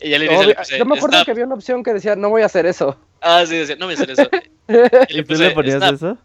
Y 0.00 0.10
ya 0.10 0.18
le 0.18 0.28
Obvio- 0.28 0.46
le 0.48 0.54
puse, 0.54 0.78
yo 0.78 0.84
me 0.84 0.96
acuerdo 0.96 1.16
snap. 1.16 1.24
que 1.24 1.30
había 1.30 1.44
una 1.46 1.54
opción 1.54 1.82
que 1.82 1.94
decía, 1.94 2.16
no 2.16 2.28
voy 2.28 2.42
a 2.42 2.46
hacer 2.46 2.66
eso. 2.66 2.96
Ah, 3.22 3.44
sí, 3.46 3.56
decía, 3.56 3.76
no 3.78 3.86
voy 3.86 3.94
a 3.94 3.98
hacer 3.98 4.10
eso. 4.10 4.28
Y 4.68 5.12
¿Y 5.14 5.16
le 5.16 5.22
tú 5.24 5.34
le 5.34 5.50
ponías 5.52 5.76
snap. 5.78 5.94
eso? 5.94 6.18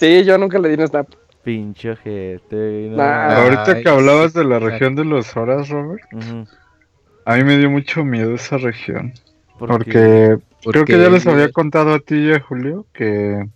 Sí, 0.00 0.24
yo 0.24 0.36
nunca 0.38 0.58
le 0.58 0.68
di 0.70 0.74
un 0.82 0.88
snap. 0.88 1.08
Pinche 1.44 1.90
ojete. 1.90 2.88
no 2.90 2.96
Nah. 2.96 3.36
Ahorita 3.42 3.72
Ay, 3.76 3.82
que 3.84 3.88
hablabas 3.88 4.32
sí, 4.32 4.38
de 4.38 4.44
la 4.46 4.58
región 4.58 4.94
de 4.96 5.04
los 5.04 5.36
horas, 5.36 5.68
Robert, 5.68 6.02
a 7.26 7.36
mí 7.36 7.44
me 7.44 7.58
dio 7.58 7.70
mucho 7.70 8.04
miedo 8.04 8.34
esa 8.34 8.56
región. 8.58 9.12
¿Por 9.58 9.84
qué? 9.84 10.38
Porque 10.62 10.70
creo 10.70 10.84
que 10.86 10.98
ya 10.98 11.10
les 11.10 11.26
había 11.26 11.50
contado 11.52 11.94
a 11.94 11.98
ti 12.00 12.16
y 12.16 12.32
a 12.32 12.40
Julio 12.40 12.86
que 12.94 13.46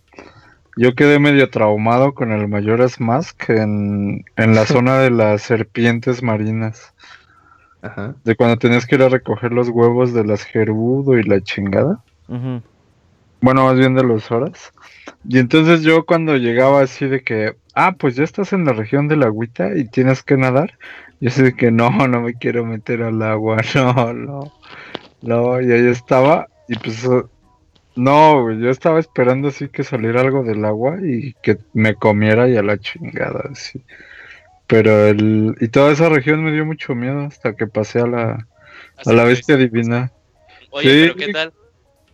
yo 0.79 0.95
quedé 0.95 1.19
medio 1.19 1.49
traumado 1.49 2.13
con 2.13 2.31
el 2.31 2.47
Mayoras 2.47 3.01
Mask 3.01 3.49
en, 3.49 4.23
en 4.37 4.55
la 4.55 4.65
zona 4.65 4.99
de 4.99 5.11
las 5.11 5.41
serpientes 5.41 6.23
marinas. 6.23 6.93
Ajá. 7.81 8.15
De 8.23 8.35
cuando 8.37 8.57
tenías 8.57 8.85
que 8.85 8.95
ir 8.95 9.03
a 9.03 9.09
recoger 9.09 9.51
los 9.51 9.67
huevos 9.67 10.13
de 10.13 10.23
las 10.23 10.43
Gerudo 10.43 11.17
y 11.17 11.23
la 11.23 11.41
chingada. 11.41 12.01
Ujú. 12.29 12.61
Bueno, 13.41 13.65
más 13.65 13.77
bien 13.77 13.93
de 13.93 14.03
los 14.03 14.31
horas. 14.31 14.71
Y 15.27 15.39
entonces 15.39 15.81
yo 15.81 16.05
cuando 16.05 16.37
llegaba 16.37 16.81
así 16.81 17.07
de 17.07 17.23
que, 17.23 17.57
ah, 17.75 17.95
pues 17.99 18.15
ya 18.15 18.23
estás 18.23 18.53
en 18.53 18.63
la 18.63 18.71
región 18.71 19.09
de 19.09 19.17
la 19.17 19.25
agüita 19.25 19.75
y 19.75 19.83
tienes 19.83 20.23
que 20.23 20.37
nadar. 20.37 20.77
Yo 21.19 21.27
así 21.27 21.43
de 21.43 21.55
que 21.55 21.71
no, 21.71 21.89
no 22.07 22.21
me 22.21 22.35
quiero 22.35 22.65
meter 22.65 23.03
al 23.03 23.21
agua, 23.21 23.57
no, 23.75 24.13
no. 24.13 24.53
No, 25.21 25.59
y 25.59 25.73
ahí 25.73 25.87
estaba 25.87 26.47
y 26.69 26.75
pues 26.75 27.05
no, 27.99 28.43
güey, 28.43 28.59
yo 28.59 28.69
estaba 28.69 28.99
esperando 28.99 29.49
así 29.49 29.67
que 29.69 29.83
saliera 29.83 30.21
algo 30.21 30.43
del 30.43 30.63
agua 30.65 30.97
y 31.03 31.33
que 31.43 31.57
me 31.73 31.95
comiera 31.95 32.47
y 32.49 32.57
a 32.57 32.63
la 32.63 32.77
chingada, 32.79 33.49
así. 33.51 33.81
Pero 34.67 35.07
el, 35.07 35.55
y 35.59 35.67
toda 35.69 35.91
esa 35.91 36.09
región 36.09 36.43
me 36.43 36.51
dio 36.51 36.65
mucho 36.65 36.93
miedo 36.95 37.21
hasta 37.21 37.55
que 37.55 37.67
pasé 37.67 37.99
a 37.99 38.07
la, 38.07 38.47
Así 38.97 39.09
a 39.09 39.13
la 39.13 39.23
bestia 39.23 39.57
divina. 39.57 40.11
Oye, 40.71 40.89
Sí. 40.89 41.01
pero 41.01 41.15
¿qué 41.15 41.33
tal? 41.33 41.53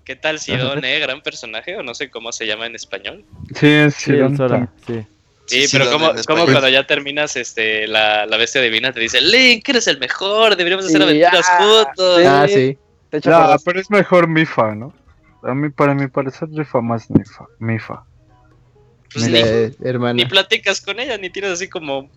¿Qué 0.06 0.16
tal 0.16 0.40
Sidon, 0.40 0.86
eh? 0.86 1.00
Gran 1.00 1.22
personaje, 1.22 1.76
o 1.78 1.84
no 1.84 1.96
sé 1.96 2.10
cómo 2.10 2.32
se 2.32 2.46
llama 2.46 2.68
en 2.68 2.76
español. 2.76 3.26
Sí, 3.56 3.68
es 3.68 3.96
Sí, 3.96 4.14
sí. 4.14 5.06
Sí, 5.48 5.66
Sí, 5.68 5.78
pero 5.78 5.92
como, 5.92 6.12
como 6.26 6.46
cuando 6.46 6.70
ya 6.70 6.88
terminas 6.88 7.36
este 7.36 7.88
la, 7.88 8.26
la 8.26 8.38
bestia 8.38 8.62
divina 8.62 8.92
te 8.92 9.00
dice, 9.00 9.22
Link, 9.22 9.68
eres 9.70 9.88
el 9.88 10.00
mejor, 10.00 10.56
deberíamos 10.56 10.86
hacer 10.88 11.02
Y 11.02 11.04
aventuras 11.04 11.46
ya, 11.48 11.58
juntos. 11.58 12.18
sí. 12.18 12.26
Ah, 12.28 12.46
sí. 12.48 12.78
Te 13.12 13.30
No, 13.30 13.56
pero 13.64 13.80
es 13.80 13.92
mejor 13.92 14.28
Mifa, 14.28 14.74
¿no? 14.74 14.94
A 15.46 15.54
mí, 15.54 15.70
para 15.70 15.94
mi 15.94 16.08
parecer, 16.08 16.50
rifa 16.52 16.82
más 16.82 17.10
Mifa. 17.10 17.46
Mifa. 17.60 18.04
Pues 19.14 19.26
Mira, 19.28 19.46
ni, 19.46 19.52
eh, 19.52 19.72
hermana. 19.84 20.14
ni 20.14 20.26
platicas 20.26 20.82
con 20.82 21.00
ella, 21.00 21.18
ni 21.18 21.30
tienes 21.30 21.52
así 21.52 21.70
como... 21.70 22.10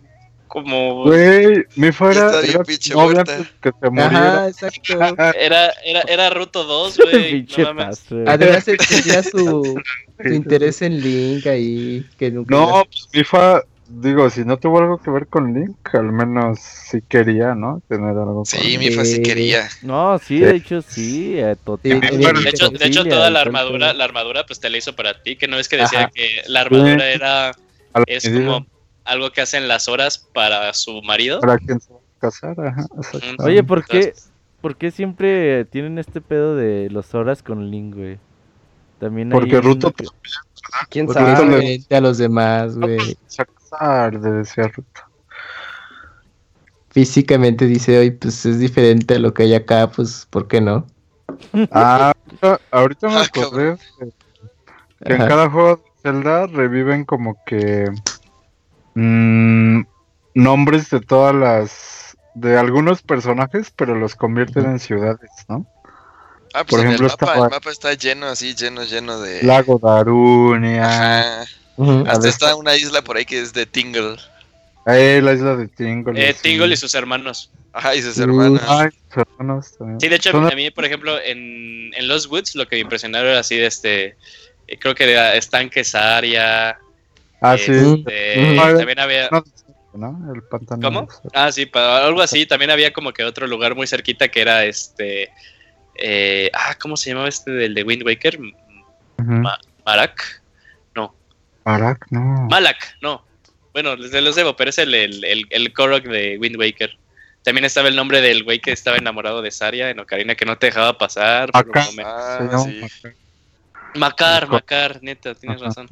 como 0.49 1.05
Güey, 1.05 1.65
Mifa 1.77 2.11
era, 2.11 2.41
Está 2.41 2.63
bien 2.63 3.11
era 3.11 3.21
antes 3.21 3.47
que 3.61 3.71
se 3.71 3.91
muriera. 3.91 4.35
Ajá, 4.35 4.49
exacto. 4.49 4.95
Era, 5.39 5.73
era, 5.85 6.01
era 6.09 6.31
Ruto 6.31 6.65
2, 6.65 6.99
güey. 6.99 7.47
No 7.59 7.75
mames. 7.75 8.05
Además, 8.27 8.65
tenía 8.65 9.23
su, 9.23 9.81
su 10.21 10.29
interés 10.33 10.83
en 10.83 11.01
Link 11.01 11.47
ahí, 11.47 12.07
que 12.19 12.31
nunca... 12.31 12.55
No, 12.55 12.85
pues 12.87 13.09
Mifa, 13.13 13.63
digo, 13.89 14.29
si 14.31 14.45
no 14.45 14.59
tuvo 14.59 14.79
algo 14.81 14.99
que 14.99 15.11
ver 15.11 15.27
con 15.27 15.53
Link, 15.55 15.95
al 15.95 16.13
menos 16.13 16.59
sí 16.61 17.01
quería, 17.09 17.55
¿no? 17.55 17.83
Tener 17.89 18.11
algo 18.11 18.35
con 18.37 18.47
Sí, 18.47 18.77
Link. 18.77 18.79
Mifa 18.81 19.05
sí 19.05 19.15
Sí. 19.17 19.23
quería. 19.23 19.69
No, 19.83 20.19
sí, 20.19 20.41
de 20.41 20.57
hecho 20.57 20.83
sí. 20.83 21.39
eh. 21.39 21.57
Sí, 21.83 21.89
De 21.89 21.97
hecho, 21.97 22.19
de 22.39 22.49
hecho 22.51 22.69
Cecilia, 22.79 23.05
toda 23.11 23.31
la 23.31 23.41
armadura, 23.41 23.93
la 23.95 24.05
armadura 24.05 24.45
pues 24.47 24.61
te 24.61 24.69
la 24.71 24.79
hizo 24.79 24.95
para 24.95 25.23
ti, 25.23 25.37
que 25.37 25.49
no 25.49 25.59
es 25.59 25.69
que 25.69 25.77
decía 25.77 26.01
Ajá. 26.01 26.11
que 26.15 26.43
la 26.47 26.61
armadura 26.61 26.99
Sí. 26.99 27.13
era 27.15 27.53
es 28.07 28.25
medida 28.31 28.47
como 28.47 28.67
algo 29.05 29.31
que 29.33 29.41
hacen 29.41 29.67
las 29.69 29.89
horas 29.89 30.19
para 30.35 30.73
su 30.75 31.01
marido. 31.03 31.41
Para 31.41 31.57
quien 31.59 31.81
se 31.81 31.93
va 31.93 31.99
a 31.99 32.21
casar, 32.21 32.61
ajá. 32.61 32.87
Oye, 33.39 33.63
¿por 33.63 33.85
qué, 33.87 34.13
¿por 34.61 34.77
qué 34.77 34.91
siempre 34.91 35.65
tienen 35.65 35.99
este 35.99 36.21
pedo 36.21 36.55
de 36.57 36.89
los 36.91 37.15
horas 37.15 37.43
con 37.43 37.71
Link, 37.71 37.95
güey? 37.95 38.19
También 39.01 39.33
hay 39.33 39.39
Porque 39.39 39.57
un- 39.57 39.63
Ruto 39.63 39.95
¿Quién 40.91 41.07
Porque 41.07 41.21
sabe? 41.23 41.79
Le- 41.89 41.97
a 41.97 42.01
los 42.01 42.19
demás, 42.19 42.77
güey. 42.77 42.99
Tarde, 43.71 44.31
decía. 44.33 44.71
Físicamente 46.91 47.67
dice 47.67 47.99
hoy, 47.99 48.11
pues 48.13 48.45
es 48.47 48.59
diferente 48.59 49.15
a 49.15 49.19
lo 49.19 49.35
que 49.35 49.45
hay 49.45 49.55
acá, 49.55 49.91
pues, 49.91 50.27
¿por 50.31 50.49
qué 50.49 50.61
no? 50.61 50.87
Ah, 51.71 52.13
ahorita- 52.27 52.61
ahorita 52.71 53.09
me 53.09 53.17
Ah, 53.17 53.23
acordé 53.23 53.77
que, 53.99 54.07
que 55.05 55.13
en 55.15 55.19
cada 55.19 55.51
juego 55.51 55.77
de 55.77 55.83
Zelda 56.03 56.47
reviven 56.47 57.05
como 57.05 57.39
que 57.45 57.85
mm, 58.95 59.81
nombres 60.35 60.91
de 60.91 61.01
todas 61.01 61.35
las 61.35 62.17
de 62.35 62.57
algunos 62.57 63.03
personajes, 63.03 63.73
pero 63.77 63.95
los 63.97 64.15
convierten 64.15 64.65
en 64.67 64.79
ciudades, 64.79 65.31
¿no? 65.49 65.67
Ah, 66.55 66.65
pues 66.65 66.71
Por 66.71 66.81
en 66.81 66.87
ejemplo, 66.87 67.07
el 67.07 67.13
mapa, 67.13 67.27
estaba- 67.27 67.47
el 67.47 67.51
mapa 67.51 67.71
está 67.71 67.95
lleno, 67.95 68.27
así, 68.27 68.55
lleno, 68.55 68.85
lleno 68.85 69.21
de... 69.21 69.45
Lago 69.45 69.79
Darunia, 69.79 70.85
Ajá. 70.85 71.45
A 71.79 72.11
Hasta 72.13 72.29
está 72.29 72.57
una 72.57 72.75
isla 72.77 73.03
por 73.03 73.17
ahí 73.17 73.25
que 73.25 73.41
es 73.41 73.53
de 73.53 73.67
Tingle. 73.67 74.17
eh, 74.87 75.21
la 75.23 75.33
isla 75.35 75.57
de 75.57 75.69
Tingle. 75.69 76.29
Eh, 76.31 76.35
Tingle 76.35 76.75
y 76.75 76.77
sus 76.77 76.95
hermanos. 76.95 77.51
Ajá, 77.73 77.95
y 77.95 78.03
sus 78.03 78.17
Uh, 78.19 78.23
hermanas. 78.25 78.63
Ay, 78.67 78.89
sus 79.09 79.17
hermanos 79.19 79.77
también. 79.79 80.01
Sí, 80.01 80.09
de 80.09 80.17
hecho, 80.17 80.31
Son- 80.33 80.51
a 80.51 80.55
mí, 80.57 80.71
por 80.71 80.85
ejemplo, 80.85 81.21
en, 81.21 81.93
en 81.95 82.09
Los 82.09 82.27
Woods 82.27 82.55
lo 82.57 82.67
que 82.67 82.77
me 82.77 82.81
impresionaron 82.81 83.31
era 83.31 83.41
así 83.41 83.57
de 83.57 83.67
este. 83.67 84.17
eh, 84.67 84.79
Creo 84.79 84.95
que 84.95 85.11
era 85.13 85.35
estanques 85.37 85.95
área. 85.95 86.79
Ah, 87.41 87.57
sí. 87.57 87.71
este, 87.71 88.53
Ujú. 88.57 88.79
También 88.79 88.99
había. 88.99 89.29
No. 89.31 89.45
El 90.35 90.43
pantano. 90.43 90.83
¿Cómo? 90.83 91.09
Ah, 91.35 91.51
sí, 91.53 91.69
algo 91.75 92.21
así. 92.23 92.47
También 92.47 92.71
había 92.71 92.93
como 92.93 93.13
que 93.13 93.25
otro 93.25 93.47
lugar 93.47 93.75
muy 93.75 93.87
cerquita 93.87 94.29
que 94.29 94.41
era 94.41 94.65
este. 94.65 95.31
eh, 95.97 96.51
ah, 96.55 96.77
¿cómo 96.81 96.97
se 96.97 97.11
llamaba 97.11 97.29
este 97.29 97.51
del 97.51 97.75
de 97.75 97.83
Wind 97.83 98.05
Waker? 98.05 98.39
Ujú. 98.39 98.53
Ma- 99.33 99.59
Marak. 99.85 100.43
Arak, 101.75 102.07
no. 102.11 102.47
Malak, 102.51 102.97
no. 103.01 103.25
Bueno, 103.73 103.95
les 103.97 104.13
los 104.13 104.35
debo, 104.37 104.57
pero 104.57 104.71
es 104.71 104.79
el, 104.79 104.95
el, 104.95 105.25
el, 105.25 105.47
el 105.51 105.73
Korok 105.73 106.05
de 106.05 106.39
Wind 106.39 106.57
Waker. 106.57 106.97
También 107.45 107.65
estaba 107.65 107.89
el 107.89 107.97
nombre 107.97 108.21
del 108.21 108.43
güey 108.45 108.59
que 108.61 108.73
estaba 108.73 108.97
enamorado 108.97 109.41
de 109.43 109.51
Saria 109.51 109.91
en 109.91 110.01
Ocarina 110.01 110.35
que 110.35 110.45
no 110.45 110.59
te 110.59 110.67
dejaba 110.67 110.99
pasar. 110.99 111.51
por 111.53 111.61
Acá. 111.61 111.87
Ah, 112.05 112.65
sí. 112.65 112.81
Macar. 113.95 114.49
Macar, 114.49 114.99
neta, 115.03 115.35
tienes 115.35 115.59
Ajá. 115.59 115.67
razón. 115.69 115.89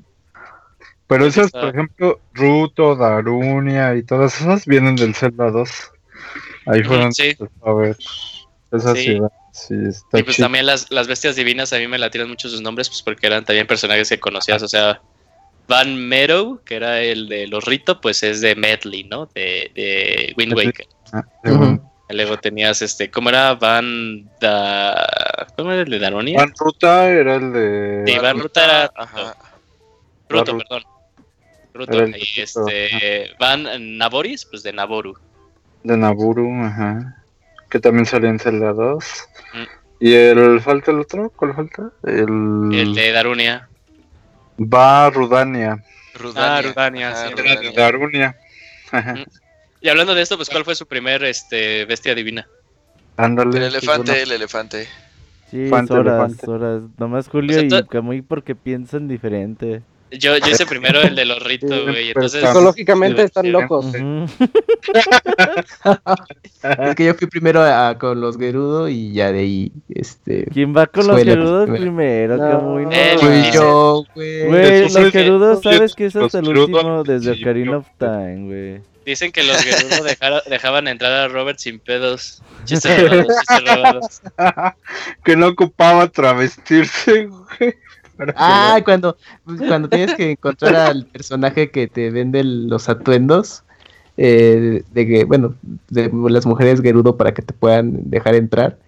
Pero 1.06 1.26
esas, 1.26 1.52
por 1.52 1.68
ejemplo, 1.68 2.20
Ruto, 2.34 2.96
Darunia 2.96 3.94
y 3.94 4.02
todas 4.02 4.40
esas 4.40 4.66
vienen 4.66 4.96
del 4.96 5.14
Zelda 5.14 5.50
2. 5.50 5.70
Ahí 6.66 6.82
fueron 6.82 7.12
sí. 7.12 7.36
a 7.64 7.72
ver 7.72 7.96
esas 8.72 8.96
Sí. 8.98 9.04
ciudades. 9.04 9.32
Sí, 9.52 9.74
está 9.88 10.18
Y 10.18 10.22
pues 10.22 10.36
también 10.36 10.66
las, 10.66 10.90
las 10.90 11.06
bestias 11.06 11.34
divinas 11.36 11.72
a 11.72 11.78
mí 11.78 11.86
me 11.88 11.96
latieron 11.96 12.28
mucho 12.28 12.48
sus 12.48 12.60
nombres, 12.60 12.90
pues 12.90 13.00
porque 13.02 13.26
eran 13.26 13.42
también 13.44 13.66
personajes 13.66 14.08
que 14.10 14.20
conocías, 14.20 14.62
o 14.62 14.68
sea, 14.68 15.00
Van 15.68 15.96
Meadow, 16.08 16.60
que 16.64 16.76
era 16.76 17.00
el 17.02 17.28
de 17.28 17.46
los 17.48 17.64
Rito, 17.64 18.00
pues 18.00 18.22
es 18.22 18.40
de 18.40 18.54
Medley, 18.54 19.04
¿no? 19.04 19.26
De, 19.34 19.70
de 19.74 20.34
Wind. 20.36 20.54
Waker. 20.54 20.86
Ah, 21.12 21.24
Ujú. 21.44 21.82
Y 22.08 22.14
Luego 22.14 22.38
tenías 22.38 22.82
este, 22.82 23.10
¿cómo 23.10 23.30
era? 23.30 23.54
Van 23.56 24.30
da... 24.40 25.04
¿Cómo 25.56 25.72
era 25.72 25.82
el 25.82 25.90
de 25.90 25.98
Daronia? 25.98 26.38
Van 26.38 26.52
Ruta 26.56 27.08
era 27.10 27.34
el 27.34 27.52
de. 27.52 28.04
Sí, 28.06 28.18
Van 28.20 28.38
Ruta 28.38 28.64
era 28.64 28.92
Ajá. 28.94 29.34
Ruto, 30.28 30.52
Van 30.52 30.58
perdón. 30.68 30.82
Ruto. 31.74 31.98
El 32.04 32.16
Y 32.16 32.40
este, 32.40 33.30
Van 33.40 33.98
Naboris, 33.98 34.44
pues 34.44 34.62
de 34.62 34.72
Naboru. 34.72 35.16
de 35.82 35.96
Naburu, 35.96 36.64
ajá. 36.64 37.22
Que 37.70 37.80
también 37.80 38.06
salió 38.06 38.28
en 38.28 38.38
Zelda 38.38 38.72
2. 38.72 39.04
Mm. 39.54 39.58
¿Y 39.98 40.12
el 40.14 40.60
falta 40.60 40.92
el 40.92 41.00
otro? 41.00 41.30
¿Cuál 41.34 41.54
falta? 41.54 41.90
El. 42.04 42.70
El 42.72 42.94
de 42.94 43.10
Darunia. 43.12 43.68
Va 44.58 45.10
Rudania. 45.10 45.82
Rudania. 46.14 46.58
Ah, 46.58 46.62
Rudania, 46.62 47.08
Ajá, 47.10 47.26
sí. 47.28 47.34
Era 47.36 47.42
de 47.42 47.54
Rudania. 47.56 47.72
Darunia. 47.72 48.36
Ajá. 48.90 49.14
Mm. 49.14 49.24
Y 49.80 49.88
hablando 49.88 50.14
de 50.14 50.22
esto, 50.22 50.36
pues 50.36 50.48
¿cuál 50.48 50.64
fue 50.64 50.74
su 50.74 50.86
primer 50.86 51.22
este, 51.24 51.84
bestia 51.84 52.14
divina? 52.14 52.48
Ándale. 53.16 53.56
El 53.56 53.64
elefante, 53.64 54.14
sí, 54.14 54.20
el 54.20 54.32
elefante. 54.32 54.88
Sí, 55.50 55.58
Elefante, 55.60 55.92
horas, 55.94 56.30
elefante. 56.32 56.50
horas. 56.50 56.82
Nomás 56.98 57.28
Julio 57.28 57.56
O 57.56 57.70
sea, 57.70 57.80
y 57.80 57.84
Camuy 57.84 58.22
porque 58.22 58.54
piensan 58.54 59.08
diferente. 59.08 59.82
Yo, 60.12 60.36
yo 60.38 60.48
hice 60.48 60.66
primero 60.66 61.00
el 61.02 61.14
de 61.16 61.24
los 61.24 61.42
Rito, 61.42 61.66
Sí, 61.74 61.82
güey. 61.82 62.08
Entonces, 62.08 62.40
Psicológicamente 62.44 63.22
están 63.24 63.50
locos. 63.50 63.86
Ujú. 63.86 64.26
Es 66.62 66.94
que 66.96 67.04
yo 67.04 67.14
fui 67.14 67.26
primero 67.28 67.62
a- 67.62 67.96
con 67.98 68.20
los 68.20 68.36
Gerudo 68.36 68.88
y 68.88 69.12
ya 69.12 69.30
de 69.32 69.38
ahí, 69.40 69.72
este... 69.88 70.46
¿Quién 70.52 70.74
va 70.76 70.86
con 70.86 71.06
los 71.06 71.22
gerudos 71.22 71.68
primero. 71.68 72.36
primero, 72.36 72.36
No. 72.36 72.90
Eh, 72.90 73.16
Fui 73.18 73.28
dice- 73.30 73.52
yo, 73.52 74.04
güey. 74.14 74.88
Los 74.88 75.12
gerudos 75.12 75.62
sabes 75.62 75.94
que 75.94 76.06
es 76.06 76.14
los 76.14 76.26
hasta 76.26 76.38
el 76.40 76.46
Gerudo 76.46 76.64
último 76.78 77.04
desde. 77.04 77.32
Ocarina 77.32 77.76
of 77.78 77.86
Time, 77.98 78.46
güey. 78.46 78.80
dicen 79.04 79.30
que 79.32 79.42
los 79.44 79.56
Gerudo 79.62 80.04
dejaban 80.50 80.88
entrar 80.88 81.12
a 81.12 81.28
Robert 81.28 81.58
sin 81.58 81.78
pedos. 81.78 82.42
Chistes 82.64 83.00
robados, 83.10 83.26
chistes 83.48 83.76
robados. 83.76 84.22
que 85.24 85.36
no 85.36 85.48
ocupaba 85.48 86.08
travestirse, 86.08 87.26
güey. 87.26 87.74
Ah, 88.36 88.80
cuando, 88.84 89.16
cuando 89.44 89.88
tienes 89.88 90.14
que 90.14 90.32
encontrar 90.32 90.74
al 90.74 91.06
personaje 91.06 91.70
que 91.70 91.86
te 91.86 92.10
vende 92.10 92.44
los 92.44 92.88
atuendos, 92.88 93.62
eh, 94.16 94.82
de 94.92 95.06
que, 95.06 95.24
bueno, 95.24 95.54
de 95.90 96.10
las 96.30 96.46
mujeres 96.46 96.80
Gerudo 96.80 97.16
para 97.16 97.34
que 97.34 97.42
te 97.42 97.52
puedan 97.52 98.10
dejar 98.10 98.34
entrar. 98.34 98.78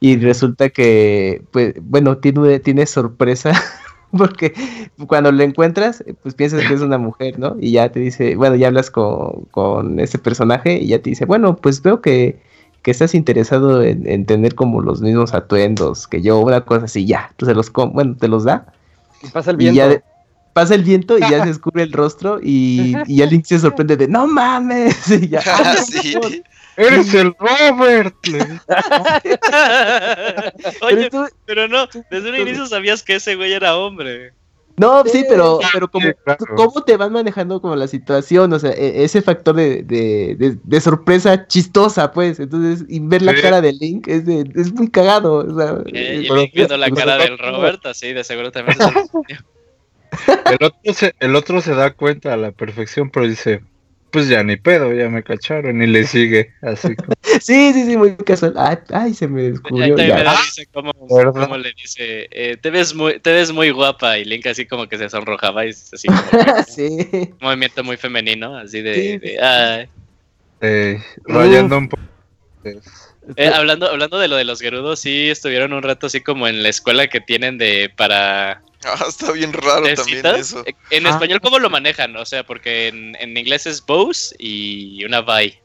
Y 0.00 0.18
resulta 0.18 0.68
que, 0.68 1.42
pues, 1.50 1.74
bueno, 1.80 2.18
tiene, 2.18 2.60
tiene 2.60 2.84
sorpresa, 2.86 3.52
porque 4.16 4.52
cuando 5.06 5.32
lo 5.32 5.42
encuentras, 5.42 6.04
pues 6.22 6.34
piensas 6.34 6.66
que 6.66 6.74
es 6.74 6.80
una 6.82 6.98
mujer, 6.98 7.38
¿no? 7.38 7.56
Y 7.58 7.72
ya 7.72 7.90
te 7.90 8.00
dice, 8.00 8.36
bueno, 8.36 8.56
ya 8.56 8.66
hablas 8.68 8.90
con, 8.90 9.46
con 9.50 9.98
ese 10.00 10.18
personaje 10.18 10.78
y 10.78 10.88
ya 10.88 10.98
te 11.00 11.10
dice, 11.10 11.24
bueno, 11.24 11.56
pues 11.56 11.82
veo 11.82 12.02
que, 12.02 12.38
que 12.84 12.90
estás 12.92 13.14
interesado 13.16 13.82
en, 13.82 14.06
en 14.06 14.26
tener 14.26 14.54
como 14.54 14.80
los 14.80 15.00
mismos 15.00 15.34
atuendos 15.34 16.06
que 16.06 16.22
yo, 16.22 16.38
una 16.38 16.60
cosa 16.64 16.84
así, 16.84 17.04
ya, 17.06 17.32
tú 17.36 17.46
se 17.46 17.54
los, 17.54 17.70
com- 17.70 17.92
bueno, 17.92 18.14
te 18.16 18.28
los 18.28 18.44
da. 18.44 18.66
Y 19.22 19.28
pasa 19.28 19.50
el 19.50 19.56
Y 19.56 19.58
viento. 19.70 19.76
ya 19.78 19.88
de- 19.88 20.02
pasa 20.52 20.74
el 20.76 20.84
viento 20.84 21.16
y 21.18 21.22
ya 21.22 21.40
se 21.42 21.46
descubre 21.46 21.82
el 21.82 21.92
rostro 21.92 22.38
y, 22.42 22.94
y 23.06 23.16
ya 23.16 23.26
Link 23.26 23.44
se 23.46 23.58
sorprende 23.58 23.96
de 23.96 24.06
¡No 24.06 24.26
mames! 24.28 25.10
Y 25.10 25.28
ya, 25.28 25.40
"Ah, 25.46 25.56
Ah, 25.64 25.74
no, 25.78 25.82
sí. 25.84 26.12
por 26.12 26.22
favor". 26.30 26.38
¡Eres 26.76 27.14
el 27.14 27.34
Robert! 27.38 28.14
Oye, 30.82 30.96
Pero 30.96 31.10
tú- 31.10 31.28
pero 31.46 31.68
no, 31.68 31.86
desde 32.10 32.30
un 32.30 32.36
inicio 32.36 32.66
sabías 32.66 33.02
que 33.02 33.16
ese 33.16 33.36
güey 33.36 33.52
era 33.52 33.76
hombre. 33.76 34.32
No, 34.76 35.04
sí, 35.04 35.24
pero, 35.28 35.60
pero 35.72 35.88
como. 35.90 36.06
¿cómo 36.56 36.82
te 36.82 36.96
van 36.96 37.12
manejando 37.12 37.60
como 37.60 37.76
la 37.76 37.86
situación? 37.86 38.52
O 38.52 38.58
sea, 38.58 38.72
e- 38.72 39.04
ese 39.04 39.22
factor 39.22 39.54
de, 39.54 39.82
de, 39.82 40.34
de- 40.38 40.58
de 40.62 40.80
sorpresa 40.80 41.46
chistosa, 41.46 42.10
pues. 42.12 42.40
Entonces, 42.40 42.84
y 42.88 42.98
ver 43.00 43.22
la 43.22 43.34
Sí. 43.34 43.42
cara 43.42 43.60
de 43.60 43.72
Link 43.72 44.08
es, 44.08 44.26
de, 44.26 44.50
es 44.54 44.72
muy 44.72 44.90
cagado. 44.90 45.36
o 45.46 45.56
sea, 45.58 45.78
Eh, 45.92 46.22
y 46.24 46.28
pero- 46.28 46.40
Link 46.40 46.52
viendo 46.54 46.76
la 46.76 46.90
cara 46.90 47.16
del 47.18 47.38
Robert, 47.38 47.86
así 47.86 48.12
de 48.12 48.24
seguro 48.24 48.50
también. 48.50 48.76
se 48.78 48.84
sorprendió. 48.84 49.38
El 50.46 50.64
otro, 50.66 50.92
se, 50.94 51.14
el 51.18 51.34
otro 51.34 51.60
se 51.60 51.74
da 51.74 51.92
cuenta 51.92 52.32
a 52.34 52.36
la 52.36 52.52
perfección, 52.52 53.10
pero 53.10 53.26
dice, 53.26 53.62
pues 54.14 54.28
ya 54.28 54.44
ni 54.44 54.56
pedo, 54.56 54.94
ya 54.94 55.08
me 55.08 55.24
cacharon 55.24 55.82
y 55.82 55.88
le 55.88 56.04
sigue. 56.06 56.52
Así 56.62 56.94
como, 56.94 57.14
Sí, 57.40 57.72
sí, 57.72 57.84
sí, 57.84 57.96
muy 57.96 58.14
casual. 58.16 58.54
Ay, 58.56 58.76
ay, 58.90 59.12
se 59.12 59.26
me 59.26 59.50
descubrió. 59.50 59.96
me 59.96 60.06
ya. 60.06 60.22
da 60.22 60.36
risa 60.40 60.62
cómo, 60.72 60.92
le 61.56 61.72
dice, 61.76 62.28
eh, 62.30 62.56
te, 62.56 62.70
ves 62.70 62.94
muy, 62.94 63.18
te 63.18 63.32
ves 63.32 63.50
muy 63.50 63.70
guapa 63.70 64.16
y 64.16 64.24
Link 64.24 64.46
así 64.46 64.66
como 64.66 64.86
que 64.86 64.98
se 64.98 65.08
sonrojaba 65.10 65.66
y 65.66 65.70
es 65.70 65.92
así 65.92 66.06
como 66.06 66.22
que 66.30 66.62
sí. 66.68 67.08
un 67.12 67.38
movimiento 67.40 67.82
muy 67.82 67.96
femenino, 67.96 68.56
así 68.56 68.82
de... 68.82 68.94
Sí. 68.94 69.18
de, 69.18 69.40
"Ay". 69.42 69.88
eh, 70.60 71.02
rayando 71.24 71.76
un 71.76 71.88
poco. 71.88 72.02
Eh, 73.36 73.48
hablando, 73.48 73.88
hablando 73.88 74.18
de 74.18 74.28
lo 74.28 74.36
de 74.36 74.44
los 74.44 74.60
Gerudos, 74.60 75.00
sí 75.00 75.30
estuvieron 75.30 75.72
un 75.72 75.82
rato 75.82 76.06
así 76.08 76.20
como 76.20 76.46
en 76.48 76.62
la 76.62 76.68
escuela 76.68 77.06
que 77.08 77.20
tienen 77.20 77.56
de 77.58 77.90
para 77.96 78.62
Ah, 78.86 79.04
está 79.08 79.32
bien 79.32 79.52
raro 79.54 79.82
también 79.94 80.18
citas. 80.18 80.38
eso. 80.38 80.62
En 80.90 81.06
Ah. 81.06 81.10
español, 81.10 81.40
¿cómo 81.40 81.58
lo 81.58 81.70
manejan? 81.70 82.14
O 82.16 82.26
sea, 82.26 82.44
porque 82.44 82.88
en, 82.88 83.16
en 83.18 83.34
inglés 83.36 83.66
es 83.66 83.84
bows 83.84 84.34
y 84.38 85.02
una 85.06 85.22
bye. 85.22 85.58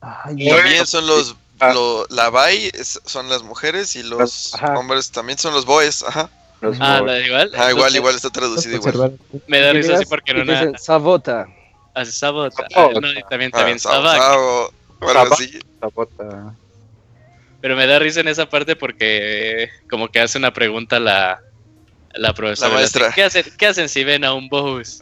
Ay, 0.00 0.48
También 0.48 0.86
son 0.86 1.06
los. 1.06 1.34
Ah. 1.60 1.72
Lo, 1.74 2.06
la 2.08 2.30
es- 2.52 3.00
son 3.04 3.28
las 3.28 3.42
mujeres 3.42 3.96
y 3.96 4.04
los 4.04 4.54
Ajá. 4.54 4.78
hombres 4.78 5.10
también 5.10 5.38
son 5.38 5.52
los 5.54 5.64
boys. 5.66 6.04
Ajá. 6.04 6.30
Los 6.60 6.76
Ah, 6.80 7.00
boys. 7.00 7.12
da 7.12 7.26
igual. 7.26 7.50
Ah, 7.58 7.70
igual, 7.72 7.96
igual 7.96 8.14
está 8.14 8.30
traducido 8.30 8.76
igual. 8.76 9.18
Me 9.48 9.58
da 9.58 9.72
risa 9.72 9.94
así 9.94 10.06
porque 10.06 10.32
una... 10.32 10.52
dicen, 10.52 10.78
sabota. 10.78 11.48
sabota. 12.04 12.64
Ah, 12.76 12.90
no, 12.94 13.00
también, 13.28 13.50
Ah, 13.52 13.56
también 13.58 13.78
sao- 13.80 14.72
Pero 17.60 17.76
me 17.76 17.86
da 17.86 17.98
risa 17.98 18.20
en 18.20 18.28
esa 18.28 18.48
parte 18.48 18.76
porque 18.76 19.68
como 19.90 20.08
que 20.08 20.20
hace 20.20 20.38
una 20.38 20.52
pregunta 20.52 21.00
la, 21.00 21.40
la 22.14 22.32
profesora. 22.34 22.68
La 22.70 22.74
maestra. 22.76 23.02
le 23.02 23.06
hace, 23.08 23.14
¿Qué 23.14 23.24
hacen, 23.24 23.44
¿Qué 23.58 23.66
hacen 23.66 23.88
si 23.88 24.04
ven 24.04 24.24
a 24.24 24.32
un 24.34 24.48
boss? 24.48 25.00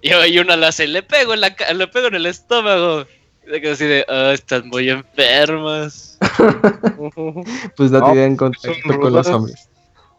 Y, 0.00 0.12
y 0.12 0.38
una 0.38 0.56
le 0.56 0.66
hace, 0.66 0.86
le 0.86 1.02
pego 1.02 1.34
en 1.34 1.40
la 1.40 1.54
ca- 1.54 1.72
le 1.72 1.86
pego 1.88 2.08
en 2.08 2.14
el 2.14 2.26
estómago. 2.26 3.06
Y 3.46 3.60
queda 3.60 3.72
así 3.74 3.84
de, 3.84 4.06
oh, 4.08 4.30
están 4.30 4.68
muy 4.68 4.88
enfermas. 4.88 6.18
Pues 7.76 7.90
no, 7.90 8.00
No, 8.00 8.12
tienen 8.12 8.36
son 8.36 8.52
contacto 8.52 9.00
con 9.00 9.12
los 9.12 9.26
hombres. 9.26 9.68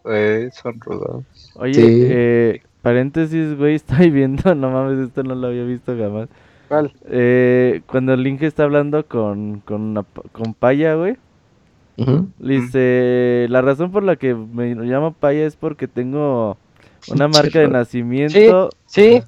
Eh, 0.07 0.49
son 0.61 0.79
rudos. 0.81 1.23
Oye, 1.55 1.73
Sí. 1.73 1.81
eh, 2.07 2.61
paréntesis, 2.83 3.57
güey, 3.57 3.75
estoy 3.75 4.11
viendo, 4.11 4.53
no 4.53 4.69
mames, 4.69 5.07
esto 5.07 5.23
no 5.23 5.33
lo 5.33 5.47
había 5.47 5.63
visto 5.63 5.97
jamás. 5.97 6.29
¿Cuál? 6.75 6.93
Eh, 7.09 7.81
cuando 7.88 8.15
Link 8.15 8.41
está 8.43 8.63
hablando 8.63 9.06
con, 9.06 9.61
con, 9.61 9.81
una 9.81 10.03
con 10.31 10.53
Paya, 10.53 10.95
güey, 10.95 11.17
le 12.40 12.53
dice, 12.59 13.45
la 13.49 13.61
razón 13.61 13.91
por 13.91 14.03
la 14.03 14.15
que 14.17 14.35
me 14.35 14.75
llamo 14.75 15.13
Paya 15.13 15.45
es 15.45 15.56
porque 15.56 15.88
tengo 15.88 16.58
una 17.09 17.27
marca 17.29 17.59
de 17.59 17.67
nacimiento. 17.69 18.69
Sí. 18.85 19.24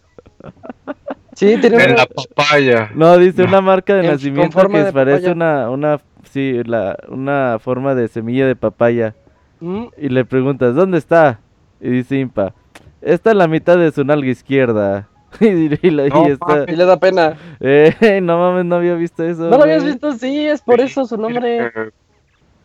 Sí, 1.33 1.55
tiene 1.61 1.77
En 1.77 1.91
una... 1.91 1.95
la 1.95 2.05
papaya. 2.07 2.91
No, 2.95 3.17
dice 3.17 3.43
una 3.43 3.61
marca 3.61 3.93
de 3.95 4.01
En- 4.01 4.11
nacimiento 4.11 4.67
que 4.67 4.83
de 4.83 4.91
parece 4.91 5.17
papaya. 5.17 5.33
una, 5.33 5.69
una, 5.69 6.01
sí, 6.23 6.61
la, 6.65 6.97
una 7.09 7.57
forma 7.59 7.95
de 7.95 8.07
semilla 8.07 8.45
de 8.47 8.55
papaya. 8.55 9.15
Mm, 9.59 9.85
Y 9.97 10.09
le 10.09 10.25
preguntas, 10.25 10.75
¿dónde 10.75 10.97
está? 10.97 11.39
Y 11.79 11.89
dice 11.89 12.17
Impa, 12.19 12.53
está 13.01 13.31
en 13.31 13.37
la 13.37 13.47
mitad 13.47 13.77
de 13.77 13.91
su 13.91 14.03
nalga 14.03 14.27
izquierda. 14.29 15.07
y, 15.45 15.87
y 15.87 15.91
la- 15.91 16.07
y 16.07 16.09
No 16.09 16.27
está, 16.27 16.65
Y 16.67 16.75
le 16.75 16.85
da 16.85 16.97
pena. 16.99 17.37
eh, 17.59 18.19
no 18.23 18.37
mames, 18.37 18.65
no 18.65 18.75
había 18.77 18.95
visto 18.95 19.23
eso. 19.23 19.43
¿No 19.43 19.57
lo 19.57 19.63
habías 19.63 19.83
visto? 19.83 20.13
Sí, 20.13 20.45
es 20.47 20.61
por 20.61 20.79
eso 20.81 21.05
su 21.05 21.17
nombre. 21.17 21.71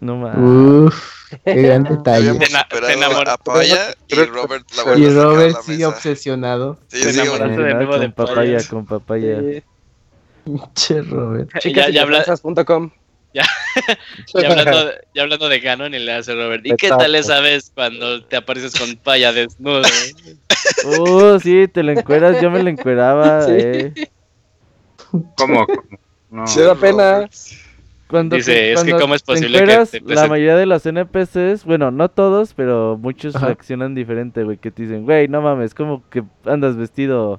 No 0.00 0.16
mames. 0.16 0.38
Uf, 0.92 1.28
qué 1.44 1.54
gran 1.62 1.82
detalle. 1.84 2.34
Te 2.38 2.46
ena- 2.50 2.66
te 2.68 2.76
superado 2.76 2.98
enamor- 3.00 3.28
a 3.28 3.36
Paya 3.36 3.94
y 4.08 4.14
Robert 4.14 4.66
la 4.76 4.98
Y 4.98 5.08
Robert 5.10 5.54
la 5.54 5.62
sigue 5.62 5.86
obsesionado. 5.86 6.78
Sí, 6.88 7.02
Te 7.02 7.12
sí, 7.12 7.20
enamoraste 7.20 7.62
de 7.62 7.74
nuevo 7.74 7.98
de 7.98 8.12
con 8.12 8.26
papaya, 8.26 8.58
con 8.68 8.86
papaya. 8.86 9.40
Sí. 9.40 9.62
Che, 10.74 11.02
Robert. 11.02 11.50
Chicas 11.60 11.86
ya, 11.86 11.92
ya 11.92 12.02
habla- 12.02 12.24
indefensas.com. 13.32 14.42
ya 14.42 14.48
hablando, 14.50 14.90
ya 15.14 15.22
hablando 15.22 15.48
de 15.48 15.60
Ganon 15.60 15.94
y 15.94 15.98
le 15.98 16.12
hace 16.12 16.34
Robert. 16.34 16.64
¿Y 16.66 16.74
qué 16.76 16.88
tal 16.88 17.14
esa 17.14 17.40
vez 17.40 17.72
cuando 17.74 18.22
te 18.24 18.36
apareces 18.36 18.74
con 18.78 18.94
paya 18.96 19.32
desnudo? 19.32 19.82
Uh, 20.98 21.38
sí, 21.40 21.66
te 21.68 21.82
lo 21.82 21.92
encueras, 21.92 22.40
yo 22.40 22.50
me 22.50 22.62
lo 22.62 22.70
encueraba. 22.70 23.42
Sí. 23.46 23.52
eh. 23.56 23.92
¿Cómo? 25.36 25.66
cómo? 25.66 25.66
No. 26.30 26.46
Sí, 26.46 26.60
da 26.62 26.74
pena. 26.74 27.28
Cuando 28.08 28.36
Dice, 28.36 28.52
te- 28.52 28.72
es 28.72 28.84
que 28.84 28.92
cómo 28.92 29.14
es 29.14 29.22
te 29.22 29.32
posible 29.34 29.58
que 29.64 30.00
te 30.00 30.14
La 30.14 30.26
mayoría 30.28 30.56
de 30.56 30.64
los 30.64 30.84
NPCs, 30.86 31.64
bueno, 31.66 31.90
no 31.90 32.10
todos, 32.10 32.54
pero 32.54 32.96
muchos 32.98 33.36
Ajá. 33.36 33.46
reaccionan 33.48 33.94
diferente, 33.94 34.42
güey. 34.42 34.56
Que 34.56 34.70
te 34.70 34.82
dicen, 34.84 35.04
güey, 35.04 35.28
no 35.28 35.42
mames, 35.42 35.74
como 35.74 36.08
que 36.08 36.22
andas 36.46 36.76
vestido 36.78 37.38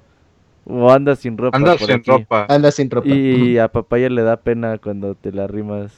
o 0.66 0.92
andas 0.92 1.20
sin 1.20 1.38
ropa. 1.38 1.58
Andas 1.58 1.80
sin 1.80 1.92
aquí?" 1.92 2.10
ropa. 2.12 2.46
Anda 2.50 2.72
sin 2.72 2.90
ropa. 2.90 3.08
Y 3.08 3.58
a 3.58 3.68
papaya 3.68 4.10
le 4.10 4.22
da 4.24 4.38
pena 4.38 4.78
cuando 4.78 5.16
te 5.16 5.32
la 5.32 5.48
rimas. 5.48 5.92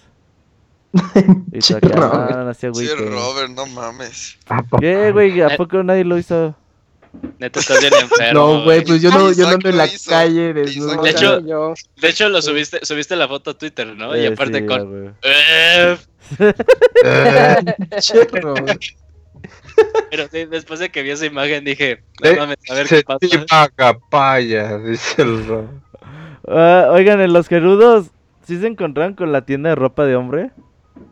Y 1.51 1.59
Che, 1.59 1.75
tú 1.79 1.87
acá, 1.87 1.95
Robert. 1.97 2.31
"Ah, 2.31 2.43
no 2.45 2.53
Sí, 2.53 2.67
güey, 2.69 2.87
que-". 2.87 2.95
Robert, 2.95 3.49
no 3.51 3.65
mames. 3.67 4.37
¿Qué, 4.79 5.11
güey? 5.11 5.41
¿A 5.41 5.55
poco 5.57 5.83
nadie 5.83 6.03
lo 6.05 6.17
hizo? 6.17 6.55
Neta, 7.39 7.59
estás 7.61 7.79
bien 7.79 7.93
enfermo. 8.01 8.33
No, 8.57 8.63
güey, 8.65 8.83
pues 8.83 9.01
yo 9.01 9.09
no, 9.09 9.31
yo 9.31 9.43
no 9.47 9.53
ando 9.55 9.69
en 9.69 9.77
la 9.77 9.85
hizo. 9.87 10.09
calle 10.09 10.53
desnudo. 10.53 11.01
De 11.01 11.09
hecho- 11.11 11.39
yo. 11.45 11.73
De 12.01 12.09
hecho, 12.09 12.27
lo 12.29 12.41
subiste, 12.41 12.79
subiste 12.83 13.15
la 13.15 13.27
foto 13.27 13.51
a 13.51 13.57
Twitter, 13.57 13.87
¿no? 13.95 14.15
y 14.17 14.21
Eh, 14.25 14.27
aparte 14.27 14.59
sí, 14.59 14.65
con. 14.65 15.15
"Eh", 15.21 15.97
Eh, 17.03 17.57
Che, 18.01 18.23
Robert. 18.41 18.81
Pero 20.09 20.27
sí, 20.31 20.45
después 20.45 20.79
de 20.79 20.89
que 20.89 21.03
vi 21.03 21.11
esa 21.11 21.25
imagen 21.25 21.63
dije, 21.65 22.03
no 22.23 22.29
eh, 22.29 22.35
mames, 22.37 22.57
a 22.69 22.73
ver 22.75 22.87
se 22.87 22.97
qué 22.97 23.03
pasa. 23.03 23.19
divaga, 23.21 23.99
paya, 24.09 24.77
dice 24.79 25.21
el. 25.21 25.67
Ah, 26.47 26.89
oigan, 26.91 27.21
en 27.21 27.33
los 27.33 27.47
gerudos, 27.47 28.07
¿sí 28.45 28.59
se 28.59 28.67
encontraron 28.67 29.13
con 29.15 29.31
la 29.31 29.45
tienda 29.45 29.69
de 29.69 29.75
ropa 29.75 30.05
de 30.05 30.15
hombre? 30.15 30.51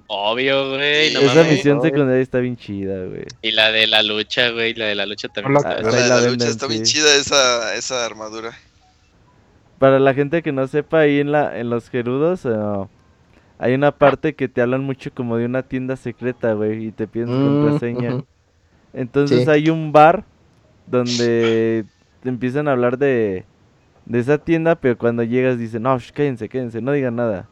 Obvio, 0.08 0.70
güey, 0.70 1.14
no 1.14 1.22
Esa 1.22 1.36
mames. 1.36 1.52
misión 1.54 1.82
secundaria 1.82 2.22
está 2.22 2.40
bien 2.40 2.56
chida, 2.56 3.06
güey. 3.06 3.26
Y 3.42 3.52
la 3.52 3.72
de 3.72 3.88
la 3.88 4.04
lucha, 4.04 4.52
güey, 4.52 4.74
la 4.76 4.86
de 4.86 4.96
la 4.96 5.06
lucha 5.06 5.28
también. 5.30 5.58
Hola, 5.58 5.70
está- 5.76 5.82
Ah, 5.90 5.92
La 5.92 5.98
de 6.04 6.08
la 6.10 6.22
la 6.22 6.30
lucha 6.30 6.48
está 6.48 6.68
bien 6.68 6.86
sí. 6.86 6.94
chida 6.94 7.16
esa, 7.16 7.76
esa 7.76 8.06
armadura. 8.06 8.52
Para 9.80 10.00
la 10.00 10.14
gente 10.14 10.42
que 10.44 10.52
no 10.52 10.68
sepa, 10.68 11.00
ahí 11.00 11.20
en, 11.20 11.32
la, 11.32 11.60
en 11.60 11.70
los 11.70 11.90
gerudos 11.90 12.46
eh, 12.46 12.50
hay 13.60 13.74
una 13.74 13.92
parte 13.92 14.36
que 14.36 14.48
te 14.48 14.62
hablan 14.62 14.84
mucho 14.84 15.12
como 15.14 15.36
de 15.38 15.46
una 15.46 15.64
tienda 15.64 15.96
secreta, 15.98 16.54
güey, 16.54 16.86
y 16.88 16.92
te 16.92 17.08
piden 17.08 17.30
Mm, 17.30 17.62
contraseña. 17.62 18.24
Entonces 18.94 19.48
Sí. 19.48 19.48
hay 19.48 19.70
un 19.70 19.92
bar 19.92 20.26
donde 20.86 21.86
te 22.22 22.30
empiezan 22.30 22.68
a 22.68 22.74
hablar 22.74 22.98
de, 22.98 23.46
de 24.06 24.20
esa 24.20 24.40
tienda, 24.40 24.76
pero 24.76 24.98
cuando 24.98 25.24
llegas 25.24 25.60
dicen, 25.60 25.84
no, 25.84 26.00
sh, 26.00 26.12
cállense, 26.14 26.50
cállense, 26.50 26.82
no 26.82 26.92
digan 26.94 27.16
nada. 27.18 27.50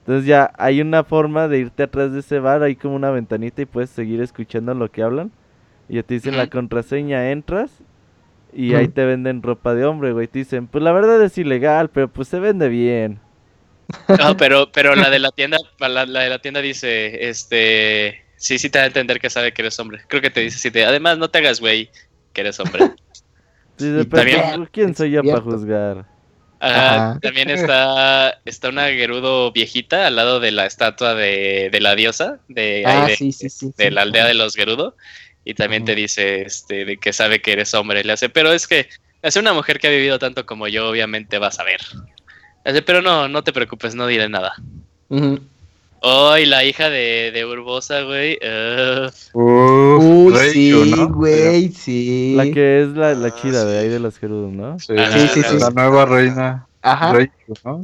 Entonces 0.00 0.26
ya 0.26 0.52
hay 0.58 0.80
una 0.80 1.04
forma 1.04 1.48
de 1.48 1.58
irte 1.60 1.84
atrás 1.84 2.12
de 2.12 2.20
ese 2.20 2.40
bar, 2.40 2.62
hay 2.62 2.76
como 2.76 2.96
una 2.96 3.10
ventanita 3.10 3.62
y 3.62 3.66
puedes 3.66 3.90
seguir 3.90 4.20
escuchando 4.22 4.74
lo 4.74 4.90
que 4.90 5.02
hablan. 5.02 5.32
Y 5.88 5.96
ya 5.96 6.02
te 6.04 6.14
dicen 6.14 6.36
la 6.36 6.48
contraseña, 6.48 7.30
entras 7.32 7.84
y 8.52 8.74
ahí 8.74 8.88
te 8.88 9.04
venden 9.04 9.42
ropa 9.42 9.74
de 9.74 9.84
hombre, 9.86 10.12
güey. 10.12 10.28
Te 10.28 10.40
dicen, 10.40 10.68
pues 10.68 10.84
la 10.84 10.92
verdad 10.92 11.22
es 11.22 11.38
ilegal, 11.38 11.90
pero 11.90 12.08
pues 12.12 12.28
se 12.28 12.40
vende 12.40 12.68
bien. 12.68 13.20
No, 14.18 14.36
pero, 14.36 14.70
pero 14.72 14.94
la 14.94 15.10
de 15.10 15.18
la 15.18 15.30
tienda, 15.32 15.58
la, 15.78 16.06
la 16.06 16.20
de 16.20 16.28
la 16.30 16.38
tienda 16.40 16.60
dice, 16.60 17.28
este, 17.28 18.21
sí, 18.42 18.58
sí 18.58 18.68
te 18.70 18.78
da 18.78 18.84
a 18.84 18.88
entender 18.88 19.20
que 19.20 19.30
sabe 19.30 19.52
que 19.52 19.62
eres 19.62 19.78
hombre. 19.78 20.00
Creo 20.08 20.20
que 20.20 20.30
te 20.30 20.40
dice, 20.40 20.58
sí, 20.58 20.70
te, 20.70 20.84
además 20.84 21.16
no 21.18 21.30
te 21.30 21.38
hagas 21.38 21.60
güey 21.60 21.90
que 22.32 22.40
eres 22.40 22.58
hombre. 22.60 22.90
Pero 23.78 24.06
también- 24.08 24.42
pues, 24.56 24.68
¿quién 24.70 24.94
soy 24.94 25.12
yo 25.12 25.22
para 25.24 25.40
juzgar? 25.40 26.04
Ajá, 26.60 26.94
Ajá. 27.10 27.18
también 27.20 27.50
está, 27.50 28.40
está 28.44 28.68
una 28.68 28.86
Gerudo 28.88 29.50
viejita 29.52 30.06
al 30.06 30.16
lado 30.16 30.38
de 30.40 30.50
la 30.52 30.66
estatua 30.66 31.14
de, 31.14 31.70
de 31.72 31.80
la 31.80 31.94
diosa 31.96 32.38
de, 32.48 32.84
ahí 32.86 32.98
Ah, 33.02 33.06
de, 33.06 33.16
sí, 33.16 33.32
sí, 33.32 33.48
sí. 33.48 33.72
de 33.76 33.84
sí. 33.86 33.90
la 33.90 34.02
aldea 34.02 34.26
de 34.26 34.34
los 34.34 34.54
Gerudo. 34.54 34.96
Y 35.44 35.54
también 35.54 35.84
te 35.84 35.94
dice 35.96 36.42
este, 36.42 36.84
de 36.84 36.98
que 36.98 37.12
sabe 37.12 37.40
que 37.42 37.52
eres 37.52 37.74
hombre. 37.74 38.04
Le 38.04 38.12
hace, 38.12 38.28
pero 38.28 38.52
es 38.52 38.68
que 38.68 38.88
hace 39.22 39.40
una 39.40 39.52
mujer 39.52 39.80
que 39.80 39.88
ha 39.88 39.90
vivido 39.90 40.18
tanto 40.20 40.46
como 40.46 40.68
yo, 40.68 40.88
obviamente 40.88 41.38
va 41.38 41.48
a 41.48 41.52
saber. 41.52 41.80
Le 42.64 42.70
hace, 42.70 42.82
pero 42.82 43.02
no, 43.02 43.26
no 43.28 43.42
te 43.42 43.52
preocupes, 43.52 43.94
no 43.96 44.06
diré 44.06 44.28
nada. 44.28 44.54
Ujú. 45.08 45.40
Oh, 46.04 46.36
y 46.36 46.46
la 46.46 46.64
hija 46.64 46.90
de, 46.90 47.30
de 47.32 47.44
Urbosa, 47.46 48.02
güey. 48.02 48.36
Uf, 49.34 49.34
Uy, 49.34 50.34
sí, 50.52 50.94
¿no? 50.96 51.08
güey, 51.08 51.68
sí. 51.70 52.34
La 52.36 52.44
que 52.44 52.82
es 52.82 52.88
la, 52.88 53.14
la 53.14 53.28
Ah, 53.28 53.34
chida 53.40 53.64
de 53.64 53.78
ahí 53.78 53.88
de 53.88 54.00
los 54.00 54.18
gerudos, 54.18 54.52
¿no? 54.52 54.78
Sí, 54.80 54.94
Ajá, 54.98 55.18
Sí, 55.18 55.28
sí, 55.28 55.42
sí. 55.42 55.58
La 55.60 55.70
nueva 55.70 56.04
reina. 56.06 56.66
Ajá. 56.82 57.12
¿no? 57.64 57.80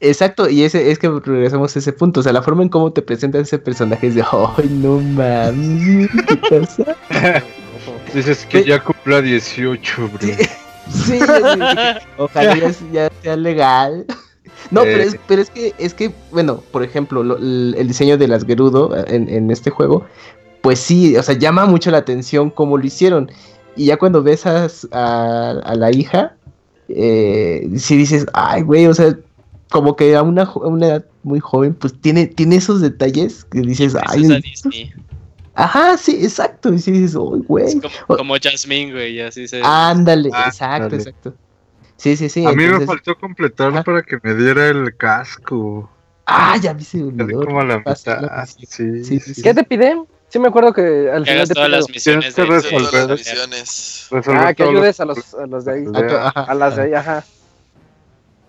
Exacto, 0.00 0.48
y 0.48 0.62
ese 0.62 0.90
es 0.90 0.98
que 0.98 1.10
regresamos 1.10 1.76
a 1.76 1.78
ese 1.78 1.92
punto, 1.92 2.20
o 2.20 2.22
sea, 2.22 2.32
la 2.32 2.40
forma 2.40 2.62
en 2.62 2.70
cómo 2.70 2.90
te 2.92 3.02
presentan 3.02 3.42
ese 3.42 3.58
personaje 3.58 4.06
es 4.06 4.14
de, 4.14 4.22
ay, 4.22 4.68
no 4.70 4.98
mames, 4.98 6.08
¿qué 6.26 6.36
pasa? 6.60 6.96
Dices 8.14 8.46
que 8.46 8.64
ya 8.64 8.82
cumpla 8.82 9.20
18, 9.20 10.08
bro. 10.08 10.18
Sí. 10.20 10.32
Sí, 10.90 11.20
ojalá 12.16 12.56
ya, 12.56 12.72
ya 12.92 13.10
sea 13.22 13.36
legal. 13.36 14.04
No, 14.70 14.82
pero, 14.82 15.02
Eh. 15.02 15.06
es, 15.06 15.16
pero 15.26 15.42
es 15.42 15.50
que, 15.50 15.74
es 15.78 15.94
que, 15.94 16.12
bueno, 16.30 16.62
por 16.72 16.82
ejemplo, 16.82 17.22
lo- 17.22 17.38
el, 17.38 17.86
diseño 17.88 18.18
de 18.18 18.28
las 18.28 18.44
Gerudo 18.44 18.96
eh, 18.96 19.04
en, 19.08 19.28
en 19.28 19.50
este 19.50 19.70
juego, 19.70 20.04
pues 20.62 20.78
sí, 20.78 21.16
o 21.16 21.22
sea, 21.22 21.36
llama 21.36 21.66
mucho 21.66 21.90
la 21.90 21.98
atención 21.98 22.50
cómo 22.50 22.76
lo 22.78 22.84
hicieron. 22.86 23.30
Y 23.76 23.86
ya 23.86 23.96
cuando 23.96 24.22
ves 24.22 24.46
a, 24.46 24.66
a, 24.92 25.50
a 25.50 25.74
la 25.74 25.90
hija, 25.92 26.34
eh, 26.88 27.68
sí 27.76 27.96
dices, 27.96 28.26
ay, 28.32 28.62
güey, 28.62 28.86
o 28.86 28.94
sea, 28.94 29.16
como 29.70 29.96
que 29.96 30.16
a 30.16 30.22
una, 30.22 30.42
a 30.42 30.58
una 30.58 30.86
edad 30.86 31.04
muy 31.22 31.38
joven, 31.40 31.74
pues 31.74 31.94
tiene, 32.00 32.26
tiene 32.26 32.56
esos 32.56 32.80
detalles 32.80 33.44
que 33.44 33.60
dices, 33.60 33.96
ay, 34.08 34.22
Disney. 34.42 34.92
ajá, 35.54 35.96
sí, 35.96 36.18
exacto. 36.22 36.72
Y 36.74 36.78
sí 36.80 36.90
dices, 36.90 37.16
ay, 37.16 37.40
Es 37.40 37.46
güey. 37.46 37.80
como, 37.80 38.18
como 38.18 38.34
Jasmine, 38.42 38.92
güey, 38.92 39.14
y 39.16 39.20
así 39.20 39.46
se. 39.48 39.60
Ándale, 39.62 40.30
Ah, 40.32 40.46
exacto, 40.48 40.84
ándale. 40.84 40.96
exacto. 41.02 41.34
Sí, 42.00 42.16
sí, 42.16 42.28
sí. 42.30 42.46
a 42.46 42.52
mí 42.52 42.64
me 42.66 42.86
faltó 42.86 43.14
completar 43.18 43.68
Ajá. 43.72 43.82
para 43.84 44.02
que 44.02 44.18
me 44.22 44.34
diera 44.34 44.68
el 44.68 44.96
casco. 44.96 45.90
Ah, 46.24 46.56
ya 46.60 46.72
vi 46.72 46.82
se 46.84 46.96
me 46.98 47.22
olvidó. 47.22 47.44
como 47.44 47.60
a 47.60 47.64
la 47.64 47.82
la. 47.84 48.46
Sí, 48.46 48.64
Sí, 48.66 49.04
sí, 49.04 49.20
sí, 49.34 49.42
¿Qué 49.42 49.52
te 49.52 49.64
pide? 49.64 50.02
Sí 50.28 50.38
me 50.38 50.48
acuerdo 50.48 50.72
que 50.72 51.10
al 51.10 51.24
que 51.24 51.30
final 51.32 51.36
hagas 51.38 51.48
te 51.48 51.54
todas 51.54 51.70
las 51.70 51.88
misiones 51.90 52.34
Tienes 52.34 52.34
que 52.34 52.42
de- 52.42 52.46
Todas 52.48 52.62
resolver. 52.90 53.08
las 53.10 53.18
misiones. 53.18 54.06
Resolver 54.10 54.46
Ah, 54.46 54.54
que 54.54 54.62
ayudes 54.62 55.00
a 55.00 55.04
los- 55.04 55.16
los, 55.18 55.34
a 55.34 55.46
los 55.46 55.64
de 55.64 55.72
ahí. 55.72 55.84
A 55.92 56.06
tu- 56.06 56.14
ajá. 56.16 56.40
A 56.44 56.54
las 56.54 56.76
de 56.76 56.82
ahí, 56.82 56.94
ajá. 56.94 57.24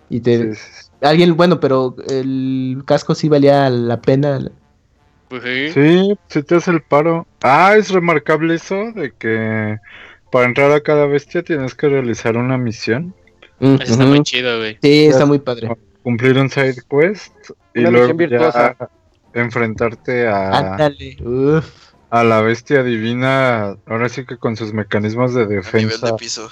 Y 0.09 0.19
te, 0.21 0.55
Sí, 0.55 0.61
sí, 0.61 0.87
alguien, 1.01 1.35
bueno, 1.35 1.59
pero 1.59 1.95
el 2.09 2.83
casco 2.85 3.15
sí 3.15 3.29
valía 3.29 3.69
la 3.69 3.99
pena. 4.01 4.39
Pues 5.29 5.43
sí. 5.43 5.71
Sí, 5.73 6.19
sí 6.29 6.43
te 6.43 6.55
hace 6.55 6.71
el 6.71 6.81
paro. 6.83 7.25
Ah, 7.41 7.75
es 7.77 7.89
remarcable 7.89 8.55
eso 8.55 8.91
de 8.93 9.11
que 9.17 9.77
para 10.31 10.45
entrar 10.45 10.71
a 10.71 10.81
cada 10.81 11.05
bestia 11.07 11.41
tienes 11.43 11.73
que 11.75 11.89
realizar 11.89 12.37
una 12.37 12.57
misión, 12.57 13.15
Eso 13.61 13.93
está 13.93 14.05
muy 14.05 14.21
chido, 14.23 14.57
güey. 14.57 14.77
Sí, 14.81 15.05
está 15.05 15.25
muy 15.25 15.39
padre. 15.39 15.69
cumplir 16.03 16.37
un 16.37 16.49
side 16.49 16.75
quest 16.89 17.33
y 17.75 17.81
Una 17.81 17.91
luego 17.91 18.17
ya 18.27 18.75
enfrentarte 19.33 20.27
a, 20.27 20.57
Ándale. 20.57 21.17
Uf. 21.23 21.65
a 22.09 22.23
la 22.23 22.41
bestia 22.41 22.83
divina, 22.83 23.77
ahora 23.85 24.09
sí 24.09 24.25
que 24.25 24.37
con 24.37 24.57
sus 24.57 24.73
mecanismos 24.73 25.33
de 25.33 25.43
A 25.43 25.45
nivel 25.45 25.63
defensa. 25.63 26.07
de 26.07 26.13
piso. 26.13 26.49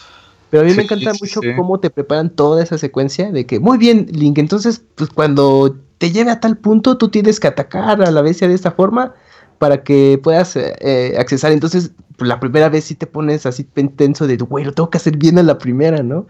Pero 0.49 0.63
a 0.63 0.65
mí 0.65 0.73
me 0.73 0.83
encanta 0.83 1.13
sí, 1.13 1.19
mucho 1.23 1.41
sí. 1.41 1.49
cómo 1.55 1.79
te 1.79 1.89
preparan 1.89 2.29
toda 2.29 2.63
esa 2.63 2.77
secuencia 2.77 3.31
de 3.31 3.45
que, 3.45 3.59
muy 3.59 3.77
bien, 3.77 4.07
Link, 4.11 4.37
entonces, 4.37 4.81
pues 4.95 5.09
cuando 5.09 5.75
te 5.97 6.11
lleve 6.11 6.31
a 6.31 6.39
tal 6.39 6.57
punto, 6.57 6.97
tú 6.97 7.09
tienes 7.09 7.39
que 7.39 7.47
atacar 7.47 8.01
a 8.01 8.09
la 8.11 8.21
bestia 8.21 8.47
de 8.47 8.55
esta 8.55 8.71
forma 8.71 9.13
para 9.59 9.83
que 9.83 10.19
puedas 10.23 10.55
eh, 10.55 10.73
eh, 10.79 11.15
accesar. 11.19 11.51
Entonces, 11.51 11.91
la 12.17 12.39
primera 12.39 12.67
vez 12.69 12.85
sí 12.85 12.95
te 12.95 13.05
pones 13.07 13.45
así 13.45 13.63
tenso 13.63 14.25
de, 14.27 14.37
güey, 14.37 14.65
lo 14.65 14.73
tengo 14.73 14.89
que 14.89 14.97
hacer 14.97 15.15
bien 15.17 15.37
a 15.37 15.43
la 15.43 15.57
primera, 15.57 16.01
¿no? 16.03 16.25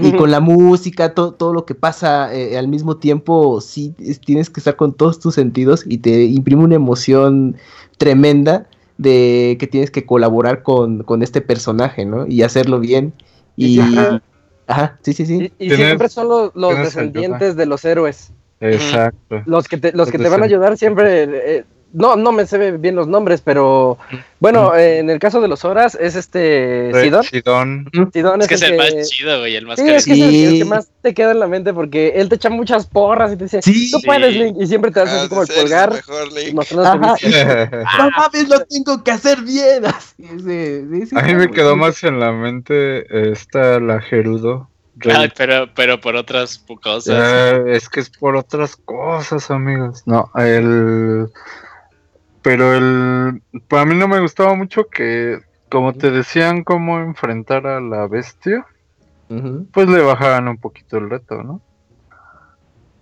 Y 0.00 0.12
con 0.12 0.30
la 0.30 0.40
música, 0.40 1.12
todo, 1.14 1.32
todo 1.32 1.52
lo 1.52 1.66
que 1.66 1.74
pasa 1.74 2.34
eh, 2.34 2.56
al 2.56 2.68
mismo 2.68 2.96
tiempo, 2.96 3.60
sí 3.60 3.94
es- 3.98 4.20
tienes 4.20 4.48
que 4.48 4.60
estar 4.60 4.76
con 4.76 4.94
todos 4.94 5.18
tus 5.18 5.34
sentidos 5.34 5.84
y 5.86 5.98
te 5.98 6.24
imprime 6.24 6.62
una 6.64 6.76
emoción 6.76 7.56
tremenda 7.98 8.66
de 8.96 9.56
que 9.58 9.66
tienes 9.66 9.90
que 9.90 10.06
colaborar 10.06 10.62
con, 10.62 11.02
con 11.02 11.22
este 11.22 11.40
personaje, 11.40 12.04
¿no? 12.06 12.26
Y 12.26 12.42
hacerlo 12.42 12.80
bien. 12.80 13.12
Y 13.56 13.80
Ajá, 14.66 14.98
sí, 15.02 15.12
sí, 15.12 15.26
sí. 15.26 15.52
Y, 15.58 15.70
siempre 15.70 16.08
son 16.08 16.28
los, 16.28 16.52
los 16.54 16.70
tienes 16.70 16.96
ayuda. 16.96 17.04
descendientes 17.12 17.56
de 17.56 17.66
los 17.66 17.84
héroes. 17.84 18.32
Exacto. 18.60 19.42
Los 19.44 19.68
que 19.68 19.76
te, 19.76 19.92
los 19.92 20.10
que 20.10 20.18
te 20.18 20.28
van 20.28 20.40
a 20.42 20.46
ayudar 20.46 20.78
siempre. 20.78 21.24
eh, 21.24 21.64
no, 21.94 22.16
no 22.16 22.32
me 22.32 22.44
sé 22.46 22.72
bien 22.72 22.94
los 22.96 23.08
nombres, 23.08 23.40
pero 23.40 23.96
bueno, 24.40 24.74
eh, 24.74 24.98
en 24.98 25.08
el 25.08 25.18
caso 25.18 25.40
de 25.40 25.48
los 25.48 25.64
horas 25.64 25.96
es 25.98 26.16
este 26.16 26.90
Sidon. 26.92 27.22
Sidón. 27.24 27.90
Sidon 28.12 28.42
Es 28.42 28.48
que 28.48 28.54
es 28.56 28.62
el 28.62 28.70
que- 28.72 28.76
más 28.76 29.08
chido, 29.08 29.38
güey, 29.38 29.56
el 29.56 29.64
más 29.66 29.78
Sí, 29.78 29.88
es 29.88 30.04
que 30.04 30.12
es 30.12 30.52
el, 30.52 30.58
que 30.58 30.64
más 30.66 30.88
te 31.00 31.14
queda 31.14 31.30
en 31.30 31.40
la 31.40 31.46
mente 31.46 31.72
porque 31.72 32.12
él 32.16 32.28
te 32.28 32.34
echa 32.34 32.50
muchas 32.50 32.84
porras 32.86 33.32
y 33.32 33.36
te 33.36 33.44
dice, 33.44 33.62
Sí. 33.62 33.90
tú 33.90 34.00
puedes, 34.04 34.34
Link, 34.36 34.56
y 34.60 34.66
siempre 34.66 34.90
te 34.90 35.00
hace 35.00 35.12
así 35.16 35.24
Ah, 35.26 35.28
como 35.30 35.42
el 35.42 35.48
colgar, 35.48 35.92
mejor, 35.92 36.32
Link. 36.32 36.54
No 36.74 38.10
mames, 38.10 38.48
lo 38.48 38.60
tengo 38.66 39.02
que 39.02 39.10
hacer 39.10 39.40
bien. 39.42 39.84
Así, 39.86 40.24
ese- 40.24 40.84
sí, 40.90 41.06
sí, 41.06 41.16
A 41.16 41.22
mí 41.22 41.34
me 41.34 41.50
quedó 41.50 41.76
más 41.76 42.02
en 42.04 42.20
la 42.20 42.32
mente 42.32 43.30
esta, 43.30 43.80
la 43.80 44.00
Gerudo. 44.00 44.68
Ah, 45.12 45.26
pero, 45.36 45.68
pero 45.74 46.00
por 46.00 46.14
otras 46.14 46.64
cosas. 46.82 47.16
Eh, 47.20 47.62
es 47.74 47.88
que 47.88 47.98
es 48.00 48.10
por 48.10 48.36
otras 48.36 48.76
cosas, 48.76 49.50
amigos. 49.50 50.02
No, 50.06 50.30
el. 50.36 51.26
Pero 52.44 52.74
el. 52.74 53.42
Para 53.68 53.84
mí 53.86 53.94
no 53.96 54.06
me 54.06 54.20
gustaba 54.20 54.54
mucho 54.54 54.84
que, 54.88 55.38
como 55.68 55.94
te 55.94 56.10
decían 56.12 56.62
cómo 56.62 57.00
enfrentar 57.00 57.66
a 57.66 57.80
la 57.80 58.06
bestia, 58.06 58.64
pues 59.72 59.88
le 59.88 60.00
bajaban 60.02 60.46
un 60.46 60.58
poquito 60.58 60.98
el 60.98 61.10
reto, 61.10 61.42
¿no? 61.42 61.60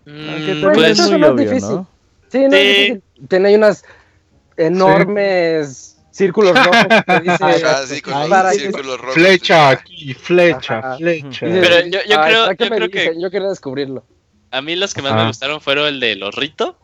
Aunque 0.07 0.55
Mm, 0.55 0.63
pues, 0.63 0.89
es 0.93 0.99
eso 1.01 1.13
muy 1.13 1.23
es 1.23 1.29
obvio, 1.29 1.45
difícil. 1.49 1.71
¿no? 1.77 1.87
Sí, 2.29 2.39
no 2.49 2.57
es 2.57 2.63
Sí. 2.63 2.69
difícil. 2.69 3.03
Tiene 3.29 3.57
unas 3.57 3.85
enormes 4.57 5.99
círculos 6.11 6.53
rojos 6.55 6.87
que 7.07 7.21
dice, 7.23 7.65
Ah, 7.67 7.83
sí, 7.87 8.01
con 8.01 8.13
los 8.21 8.29
para 8.29 8.51
que- 8.53 8.59
círculos 8.59 8.99
rojos. 9.01 9.15
Flecha 9.15 9.69
aquí, 9.71 10.15
flecha, 10.15 10.79
Ajá. 10.79 10.97
flecha. 10.97 11.47
Pero 11.47 11.87
yo- 11.87 11.99
yo 12.09 12.21
"Ah, 12.21 12.27
creo- 12.27 12.43
¿para 12.45 12.55
qué 12.57 12.65
yo 12.65 12.71
creo 12.77 12.91
que-? 12.91 13.21
Yo 13.21 13.31
quería 13.31 13.49
descubrirlo. 13.49 14.05
a 14.51 14.61
mí 14.61 14.77
los 14.77 14.93
que 14.93 15.01
más 15.03 15.13
Ajá. 15.13 15.23
me 15.23 15.27
gustaron 15.29 15.61
fueron 15.63 15.87
el 15.89 15.99
de 16.01 16.15
los 16.17 16.35
Rito 16.35 16.77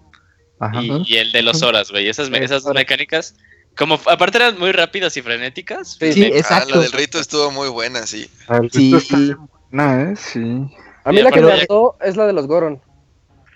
Ajá. 0.61 0.83
y, 0.83 1.03
y 1.07 1.17
el 1.17 1.33
de 1.33 1.43
los 1.43 1.63
horas, 1.63 1.91
güey. 1.91 2.09
Esas, 2.09 2.29
esas 2.33 2.65
mecánicas, 2.67 3.37
como 3.77 3.95
aparte 4.07 4.39
eran 4.39 4.59
muy 4.59 4.73
rápidas 4.73 5.17
y 5.17 5.23
frenéticas. 5.23 5.97
Sí, 6.01 6.13
Sí, 6.13 6.21
me- 6.21 6.27
Ah, 6.27 6.39
exacto. 6.39 6.75
la 6.77 6.81
del 6.83 6.93
rito 6.93 7.19
estuvo 7.19 7.51
muy 7.51 7.69
buena, 7.69 8.07
sí. 8.07 8.29
Sí. 8.73 8.95
buena, 9.71 10.03
¿eh? 10.11 10.15
Sí. 10.17 10.41
A 11.05 11.13
mí 11.13 11.23
la 11.23 11.31
que 11.31 11.41
me 11.41 11.55
gustó 11.57 11.97
es 12.03 12.17
la 12.17 12.27
de 12.27 12.33
los 12.33 12.47
Goron. 12.47 12.81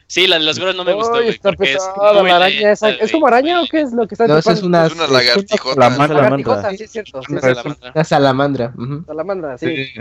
Sí, 0.07 0.27
la 0.27 0.39
de 0.39 0.45
los 0.45 0.59
goros 0.59 0.77
no 0.77 0.85
me 0.85 0.93
gustó, 0.93 1.23
güey. 1.23 1.39
porque 1.39 1.73
es 1.73 1.79
pesada 1.79 2.13
la 2.23 2.37
araña 2.37 2.73
esa. 2.73 2.91
¿Es 2.91 3.11
como 3.11 3.27
araña 3.29 3.63
o 3.63 3.65
qué 3.67 3.81
es 3.81 3.93
lo 3.95 4.07
que 4.07 4.15
está 4.15 4.27
No, 4.27 4.37
es 4.37 4.47
una, 4.63 4.85
Es 4.85 4.93
una 4.93 5.07
lagartijota. 5.07 5.81
La 5.81 5.87
salamandra. 5.91 6.23
Lagartijota, 6.23 6.71
sí, 6.77 6.85
es 6.85 6.91
cierto. 6.91 7.23
sí, 7.23 7.35
salamandra. 7.41 7.93
una 7.95 8.05
salamandra. 8.05 8.75
Salamandra, 9.07 9.57
sí. 9.59 9.75
Sí, 9.87 10.01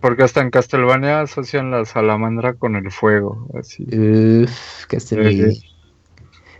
Porque 0.00 0.24
hasta 0.24 0.40
en 0.40 0.50
Castlevania 0.50 1.20
asocian 1.20 1.70
la 1.70 1.84
salamandra 1.84 2.54
con 2.54 2.74
el 2.74 2.90
fuego, 2.90 3.46
así. 3.56 3.84
Uf, 3.84 4.86
que 4.88 4.98
se 4.98 5.14
Ujú. 5.14 5.24
me- 5.24 5.54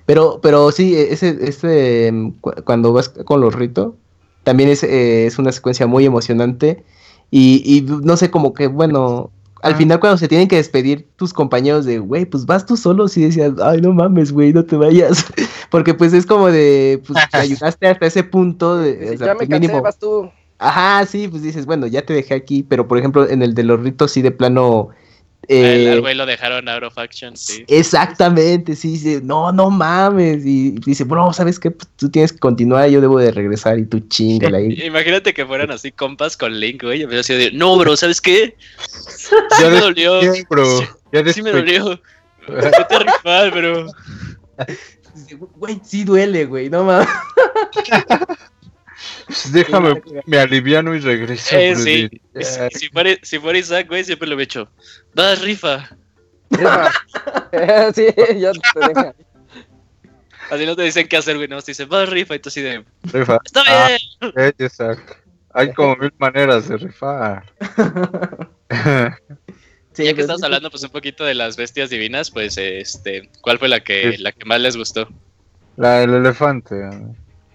Pero, 0.07 0.41
pero 0.43 0.71
sí, 0.71 0.95
ese, 0.97 1.39
ese, 1.41 2.09
em, 2.09 2.33
cu- 2.41 2.53
cuando 2.65 2.93
vas 2.93 3.09
con 3.09 3.41
los 3.41 3.55
ritos, 3.55 3.95
también 4.43 4.69
es, 4.69 4.83
eh, 4.83 5.27
es 5.27 5.39
una 5.39 5.53
secuencia 5.53 5.87
muy 5.87 6.05
emocionante. 6.05 6.85
Y, 7.31 7.63
y 7.65 7.81
no 7.83 8.17
sé, 8.17 8.31
como 8.31 8.53
que, 8.53 8.67
bueno, 8.67 9.31
al 9.63 9.73
Ah. 9.73 9.77
final 9.77 9.99
cuando 10.01 10.19
se 10.19 10.29
tienen 10.29 10.47
que 10.47 10.57
despedir 10.57 11.09
tus 11.17 11.33
compañeros 11.33 11.87
de, 11.87 11.99
güey, 11.99 12.27
pues 12.27 12.45
vas 12.45 12.67
tú 12.67 12.77
solo, 12.77 13.07
y 13.17 13.21
decías, 13.23 13.53
ay, 13.63 13.81
no 13.81 13.93
mames, 13.95 14.31
güey, 14.31 14.53
no 14.53 14.65
te 14.65 14.77
vayas. 14.77 15.25
Porque 15.71 15.95
pues 15.95 16.13
es 16.13 16.27
como 16.27 16.49
de, 16.49 17.03
pues 17.07 17.19
te 17.31 17.37
ayudaste 17.39 17.87
hasta 17.89 18.07
ese 18.07 18.25
punto. 18.25 18.77
De, 18.77 19.09
Sí, 19.09 19.15
o 19.15 19.19
sea, 19.19 19.27
ya 19.29 19.33
me 19.33 19.39
pues, 19.39 19.49
cansé, 19.49 19.69
mínimo- 19.69 19.83
vas 19.83 19.99
tú. 19.99 20.31
Ajá, 20.59 21.05
sí, 21.07 21.29
pues 21.29 21.43
dices, 21.43 21.65
bueno, 21.67 21.87
ya 21.87 22.05
te 22.07 22.13
dejé 22.13 22.35
aquí, 22.35 22.63
pero 22.63 22.87
por 22.87 22.99
ejemplo, 22.99 23.29
en 23.29 23.43
el 23.43 23.55
de 23.55 23.65
los 23.65 23.81
ritos 23.81 24.11
sí 24.13 24.21
de 24.23 24.31
plano... 24.31 24.91
El- 25.49 25.87
eh, 25.87 25.93
al 25.93 26.01
güey 26.01 26.15
lo 26.15 26.27
dejaron 26.27 26.69
out 26.69 26.83
of 26.83 26.99
action, 26.99 27.37
sí. 27.37 27.65
Exactamente, 27.69 28.77
sí, 28.77 28.93
dice, 28.93 29.21
no, 29.23 29.53
no 29.53 29.71
mames, 29.71 30.45
y 30.45 30.73
dice, 30.73 31.05
bueno, 31.05 31.33
¿sabes 31.33 31.59
qué? 31.59 31.71
Pues, 31.71 31.89
tú 31.97 32.09
tienes 32.11 32.33
que 32.33 32.39
continuar, 32.39 32.89
yo 32.89 33.01
debo 33.01 33.19
de 33.19 33.31
regresar 33.31 33.79
y 33.79 33.87
tú 33.87 34.01
chingale 34.01 34.57
ahí. 34.57 34.81
Imagínate 34.85 35.35
que 35.35 35.45
fueran 35.47 35.71
así 35.71 35.93
compas 35.93 36.37
con 36.37 36.59
Link, 36.59 36.83
güey. 36.83 37.03
Y 37.03 37.07
me 37.07 37.19
así 37.19 37.35
de, 37.35 37.53
no, 37.53 37.77
bro, 37.77 37.97
¿sabes 37.97 38.21
qué? 38.21 38.57
Sí 39.09 39.35
Ya 39.61 39.69
me 39.71 39.81
dolió. 39.81 40.21
Bien, 40.21 40.47
bro. 40.49 40.81
Ya 41.13 41.33
Sí 41.33 41.43
me 41.43 41.53
dolió. 41.53 42.01
Vete 42.49 42.95
a 42.95 42.99
rifar, 42.99 43.51
bro. 43.51 43.87
Güey, 45.57 45.81
sí 45.85 46.05
duele, 46.05 46.45
güey, 46.45 46.69
no 46.69 46.85
mames. 46.85 47.09
Déjame, 49.53 50.03
me 50.27 50.39
aliviano 50.39 50.95
y 50.95 51.01
regreso. 51.01 51.57
Eh, 51.57 51.75
sí. 51.77 52.11
Si, 52.41 52.79
si 52.79 52.89
fuera, 52.91 53.11
si 53.23 53.39
fuera 53.39 53.59
Isaac, 53.59 53.89
güey, 53.89 54.05
siempre 54.05 54.29
lo 54.29 54.39
he 54.39 54.43
hecho. 54.43 54.69
Vas, 55.15 55.41
rifa. 55.43 55.89
Rifa. 56.51 56.91
sí, 57.95 58.07
ya 58.39 58.53
te 58.53 58.81
deja. 58.89 59.15
Así 60.51 60.67
no 60.67 60.77
te 60.77 60.83
dicen 60.83 61.09
qué 61.09 61.17
hacer, 61.17 61.37
güey. 61.37 61.49
No, 61.49 61.61
te 61.63 61.71
dicen, 61.73 61.89
vas, 61.89 62.09
rifa. 62.09 62.35
Y 62.35 62.39
tú 62.39 62.49
así 62.51 62.61
de, 62.61 62.85
Rifa. 63.05 63.39
está 63.45 63.63
Ah, 63.67 63.89
bien. 64.21 64.33
eh, 64.37 64.53
exacto. 64.59 65.15
Hay 65.55 65.73
como 65.73 65.97
mil 65.97 66.13
maneras 66.19 66.69
de 66.69 66.77
rifar. 66.77 67.45
Sí, 69.93 70.03
ya 70.03 70.09
que 70.11 70.15
pues, 70.17 70.25
estamos 70.25 70.43
hablando, 70.43 70.71
pues, 70.73 70.83
un 70.83 70.91
poquito 70.91 71.23
de 71.25 71.35
las 71.35 71.57
bestias 71.57 71.89
divinas, 71.89 72.29
pues, 72.29 72.59
este, 72.59 73.31
¿cuál 73.41 73.61
fue 73.61 73.69
la 73.69 73.79
que, 73.79 74.13
Sí. 74.17 74.23
la 74.25 74.33
que 74.33 74.45
más 74.45 74.61
les 74.61 74.77
gustó? 74.77 75.09
La 75.77 76.01
del 76.01 76.15
elefante. 76.15 76.75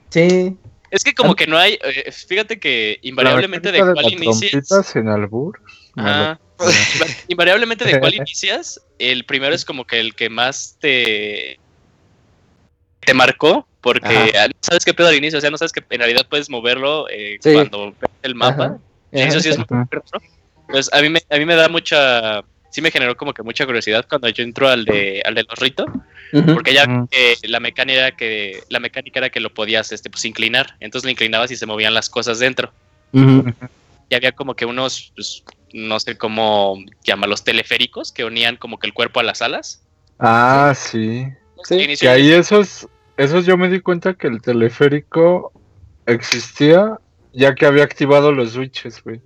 Sí, 0.09 0.55
Es 0.91 1.03
que 1.03 1.13
como 1.13 1.35
que 1.35 1.45
no 1.47 1.57
hay, 1.57 1.77
eh, 1.83 2.11
fíjate 2.11 2.59
que 2.59 2.99
invariablemente 3.03 3.71
de 3.71 3.79
cuál 3.79 4.11
inicias... 4.13 4.67
sin 4.87 5.07
albur. 5.07 5.59
Ajá. 5.95 6.39
lo- 6.59 6.65
Inva- 6.65 7.17
Invariablemente 7.27 7.85
de 7.85 7.99
cuál 7.99 8.15
inicias, 8.15 8.81
el 8.99 9.25
primero 9.25 9.53
es 9.55 9.63
como 9.65 9.85
que 9.85 9.99
el 9.99 10.15
que 10.15 10.29
más 10.29 10.77
te 10.79 11.59
te 13.01 13.13
marcó, 13.13 13.67
porque 13.81 14.07
Ajá. 14.07 14.43
ah, 14.43 14.47
no 14.47 14.53
sabes 14.61 14.83
qué 14.85 14.93
pedo 14.93 15.07
al 15.07 15.15
inicio, 15.15 15.37
o 15.37 15.41
sea, 15.41 15.49
no 15.49 15.57
sabes 15.57 15.71
que 15.71 15.83
en 15.89 15.99
realidad 15.99 16.27
puedes 16.29 16.49
moverlo 16.49 17.07
eh, 17.09 17.37
Sí. 17.41 17.53
cuando 17.53 17.91
ves 17.91 18.09
el 18.23 18.35
mapa. 18.35 18.65
Ajá. 18.65 18.77
Eso 19.11 19.39
sí 19.39 19.49
es 19.49 19.57
muy 19.57 19.65
raro. 19.69 20.03
Pues 20.69 20.91
a 20.93 21.01
mí 21.01 21.09
me, 21.09 21.21
a 21.29 21.37
mí 21.37 21.45
me 21.45 21.55
da 21.55 21.67
mucha, 21.69 22.43
sí 22.69 22.81
me 22.81 22.91
generó 22.91 23.15
como 23.17 23.33
que 23.33 23.41
mucha 23.41 23.65
curiosidad 23.65 24.05
cuando 24.07 24.29
yo 24.29 24.43
entro 24.43 24.67
al 24.67 24.85
de, 24.85 25.23
al 25.25 25.33
de 25.33 25.43
los 25.43 25.57
Porque 26.31 26.73
ya 26.73 27.07
eh, 27.11 27.35
la 27.43 27.59
mecánica 27.59 27.99
era 27.99 28.15
que 28.15 28.61
la 28.69 28.79
mecánica 28.79 29.19
era 29.19 29.29
que 29.29 29.39
lo 29.39 29.53
podías 29.53 29.91
este 29.91 30.09
pues 30.09 30.25
inclinar, 30.25 30.75
entonces 30.79 31.05
lo 31.05 31.11
inclinabas 31.11 31.51
y 31.51 31.55
se 31.55 31.65
movían 31.65 31.93
las 31.93 32.09
cosas 32.09 32.39
dentro. 32.39 32.71
Ujú. 33.13 33.53
Y 34.09 34.15
había 34.15 34.31
como 34.31 34.55
que 34.55 34.65
unos, 34.65 35.11
pues, 35.15 35.43
no 35.73 35.99
sé 35.99 36.17
cómo 36.17 36.77
llamarlos, 37.03 37.43
teleféricos 37.43 38.11
que 38.11 38.25
unían 38.25 38.57
como 38.57 38.79
que 38.79 38.87
el 38.87 38.93
cuerpo 38.93 39.19
a 39.19 39.23
las 39.23 39.41
alas. 39.41 39.83
Ah, 40.19 40.73
sí. 40.75 41.27
Sí. 41.63 41.75
Inicio 41.75 42.07
Que 42.07 42.09
ahí 42.09 42.31
esos, 42.31 42.87
esos 43.17 43.45
yo 43.45 43.57
me 43.57 43.69
di 43.69 43.79
cuenta 43.79 44.13
que 44.13 44.27
el 44.27 44.41
teleférico 44.41 45.51
existía 46.05 46.99
ya 47.33 47.55
que 47.55 47.65
había 47.65 47.83
activado 47.83 48.31
los 48.31 48.53
switches, 48.53 49.03
güey. 49.03 49.21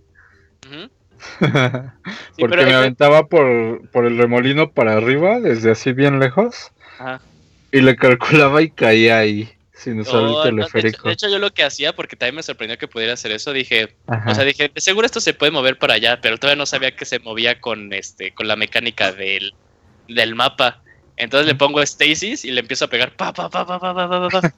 Sí, 0.69 0.89
Porque 1.39 2.55
pero- 2.57 2.63
me 2.65 2.73
aventaba 2.73 3.27
por, 3.27 3.87
por 3.91 4.05
el 4.05 4.17
remolino 4.17 4.71
para 4.71 4.93
arriba, 4.93 5.39
desde 5.39 5.71
así 5.71 5.91
bien 5.93 6.19
lejos, 6.19 6.71
Ajá. 6.99 7.21
y 7.71 7.81
le 7.81 7.95
calculaba 7.95 8.61
y 8.61 8.69
caía 8.69 9.17
ahí, 9.19 9.49
sin 9.73 9.99
usar 9.99 10.15
Oh, 10.15 10.43
el 10.45 10.55
no, 10.55 10.61
de, 10.61 10.61
hecho, 10.63 10.71
teleférico. 10.71 11.07
de 11.07 11.13
hecho, 11.13 11.29
yo 11.29 11.39
lo 11.39 11.51
que 11.53 11.63
hacía, 11.63 11.93
porque 11.95 12.15
también 12.15 12.35
me 12.35 12.43
sorprendió 12.43 12.77
que 12.77 12.87
pudiera 12.87 13.13
hacer 13.13 13.31
eso, 13.31 13.51
dije, 13.53 13.95
Ajá. 14.07 14.31
o 14.31 14.35
sea, 14.35 14.43
dije, 14.45 14.69
de 14.73 14.81
seguro 14.81 15.05
esto 15.05 15.19
se 15.19 15.33
puede 15.33 15.51
mover 15.51 15.77
para 15.77 15.95
allá, 15.95 16.19
pero 16.21 16.37
todavía 16.37 16.57
no 16.57 16.65
sabía 16.65 16.95
que 16.95 17.05
se 17.05 17.19
movía 17.19 17.59
con 17.61 17.91
este, 17.93 18.33
con 18.33 18.47
la 18.47 18.55
mecánica 18.55 19.11
del, 19.11 19.53
del 20.07 20.35
mapa. 20.35 20.81
Entonces 21.15 21.45
le 21.47 21.53
pongo 21.55 21.85
Stasis 21.85 22.43
y 22.43 22.51
le 22.51 22.61
empiezo 22.61 22.85
a 22.85 22.87
pegar 22.89 23.15
pa 23.15 23.31
pa 23.33 23.47
pa 23.49 23.65
pa 23.67 23.79
pa 23.79 23.93
pa, 23.93 24.09
pa, 24.09 24.29
pa. 24.29 24.53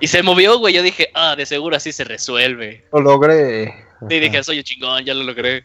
Y 0.00 0.06
se 0.06 0.22
movió, 0.22 0.58
güey. 0.58 0.72
Yo 0.74 0.82
dije, 0.82 1.08
ah, 1.14 1.34
de 1.36 1.46
seguro 1.46 1.76
así 1.76 1.90
se 1.92 2.04
resuelve. 2.04 2.84
Lo 2.92 3.00
logré. 3.00 3.74
Y 4.10 4.18
dije, 4.20 4.42
soy 4.44 4.62
chingón, 4.62 5.04
ya 5.04 5.14
lo 5.14 5.22
logré. 5.24 5.64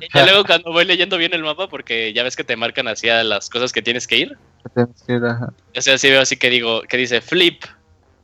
y 0.00 0.08
ya 0.14 0.24
luego 0.24 0.44
cuando 0.44 0.72
voy 0.72 0.84
leyendo 0.84 1.16
bien 1.18 1.34
el 1.34 1.42
mapa, 1.42 1.68
porque 1.68 2.12
ya 2.12 2.22
ves 2.22 2.36
que 2.36 2.44
te 2.44 2.56
marcan 2.56 2.86
hacia 2.88 3.24
las 3.24 3.50
cosas 3.50 3.72
que 3.72 3.82
tienes 3.82 4.06
que 4.06 4.18
ir. 4.18 4.38
Ajá. 4.76 5.52
O 5.76 5.80
sea, 5.80 5.94
así 5.94 6.08
veo 6.10 6.20
así 6.22 6.36
que 6.36 6.50
digo, 6.50 6.82
que 6.82 6.96
dice 6.96 7.20
flip, 7.20 7.62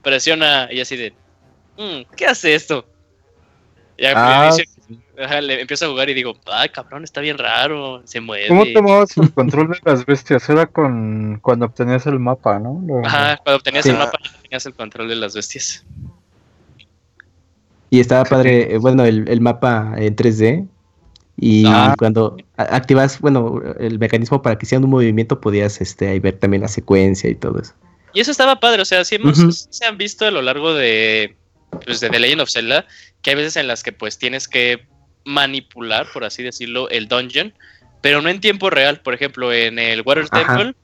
presiona, 0.03 0.69
y 0.71 0.81
así 0.81 0.97
de, 0.97 1.13
"Mm, 1.77 2.03
¿qué 2.17 2.27
hace 2.27 2.55
esto? 2.55 2.87
Ya 3.99 4.13
Ah, 4.17 4.51
ajá, 5.19 5.41
le 5.43 5.61
empiezo 5.61 5.85
a 5.85 5.89
jugar 5.91 6.09
y 6.09 6.15
digo, 6.15 6.35
ay 6.47 6.71
cabrón, 6.71 7.05
está 7.05 7.21
bien 7.21 7.37
raro, 7.37 8.01
se 8.07 8.19
mueve. 8.23 8.49
¿Cómo 8.49 8.65
tomabas 8.73 9.15
el 9.19 9.31
control 9.33 9.69
de 9.73 9.79
las 9.85 10.07
bestias? 10.07 10.49
Era 10.49 10.65
con 10.67 11.39
cuando 11.43 11.67
obtenías 11.67 12.07
el 12.07 12.19
mapa, 12.19 12.59
¿no? 12.59 12.83
Lo- 12.87 13.07
Ajá, 13.07 13.37
cuando 13.45 13.59
obtenías 13.59 13.85
Sí. 13.85 13.91
el 13.91 13.99
mapa 13.99 14.19
tenías 14.43 14.65
el 14.65 14.75
control 14.75 15.09
de 15.11 15.17
las 15.17 15.35
bestias. 15.35 15.85
Y 17.91 18.01
estaba 18.01 18.25
padre, 18.25 18.75
eh, 18.75 18.79
bueno, 18.79 19.05
el, 19.05 19.29
el 19.29 19.41
mapa 19.41 19.95
en 19.97 20.15
3D. 20.17 20.67
Y 21.37 21.65
Ah. 21.67 21.95
cuando 21.99 22.37
a- 22.57 22.77
activas, 22.77 23.19
bueno, 23.21 23.61
el 23.79 23.99
mecanismo 23.99 24.43
para 24.43 24.57
que 24.59 24.67
hicieran 24.67 24.85
un 24.85 24.91
movimiento, 24.91 25.41
podías 25.41 25.81
este, 25.81 26.09
ahí 26.09 26.21
ver 26.21 26.39
también 26.39 26.61
la 26.63 26.69
secuencia 26.69 27.31
y 27.31 27.35
todo 27.35 27.61
eso. 27.61 27.73
Y 28.13 28.21
eso 28.21 28.31
estaba 28.31 28.61
padre, 28.61 28.83
o 28.83 28.85
sea, 28.85 29.05
sí 29.05 29.15
hemos, 29.17 29.67
se 29.71 29.85
han 29.87 29.97
visto 29.97 30.27
a 30.27 30.31
lo 30.31 30.43
largo 30.43 30.75
de, 30.75 31.37
pues, 31.87 32.01
de 32.01 32.11
The 32.11 32.19
Legend 32.19 32.41
of 32.43 32.51
Zelda, 32.51 32.85
que 33.23 33.31
hay 33.31 33.37
veces 33.37 33.57
en 33.57 33.69
las 33.69 33.83
que 33.83 33.93
pues 33.93 34.19
tienes 34.19 34.49
que 34.49 34.87
manipular, 35.25 36.07
por 36.13 36.25
así 36.25 36.43
decirlo, 36.43 36.89
el 36.91 37.09
dungeon, 37.09 37.55
pero 38.03 38.21
no 38.21 38.29
en 38.29 38.41
tiempo 38.41 38.69
real. 38.71 39.01
Por 39.01 39.15
ejemplo, 39.15 39.53
en 39.53 39.79
el 39.79 40.03
Water 40.03 40.27
Ajá. 40.31 40.57
Temple, 40.57 40.75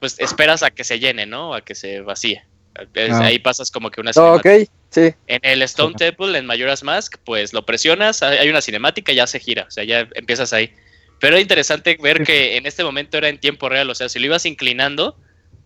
pues 0.00 0.18
esperas 0.20 0.62
a 0.62 0.70
que 0.70 0.84
se 0.84 0.98
llene, 1.00 1.26
¿no? 1.26 1.52
A 1.54 1.60
que 1.62 1.74
se 1.74 2.00
vacíe. 2.00 2.42
Es- 2.94 3.12
Ah. 3.12 3.24
Ahí 3.24 3.38
pasas 3.40 3.70
como 3.70 3.90
que 3.90 4.00
una 4.00 4.12
No, 4.14 4.34
ok, 4.34 4.46
sí. 4.90 5.14
En 5.26 5.40
el 5.42 5.62
Stone 5.62 5.94
Temple, 5.96 6.38
en 6.38 6.46
Majora's 6.46 6.82
Mask, 6.82 7.16
pues 7.24 7.52
lo 7.52 7.64
presionas, 7.64 8.22
hay 8.22 8.48
una 8.48 8.60
cinemática 8.60 9.12
y 9.12 9.16
ya 9.16 9.26
se 9.26 9.40
gira, 9.40 9.64
o 9.68 9.70
sea, 9.70 9.84
ya 9.84 10.08
empiezas 10.14 10.52
ahí. 10.52 10.72
Pero 11.20 11.34
era 11.34 11.42
interesante 11.42 11.98
ver 12.00 12.22
que 12.22 12.56
en 12.56 12.66
este 12.66 12.84
momento 12.84 13.18
era 13.18 13.28
en 13.28 13.38
tiempo 13.38 13.68
real, 13.68 13.90
o 13.90 13.94
sea, 13.94 14.08
si 14.08 14.18
lo 14.18 14.26
ibas 14.26 14.46
inclinando, 14.46 15.16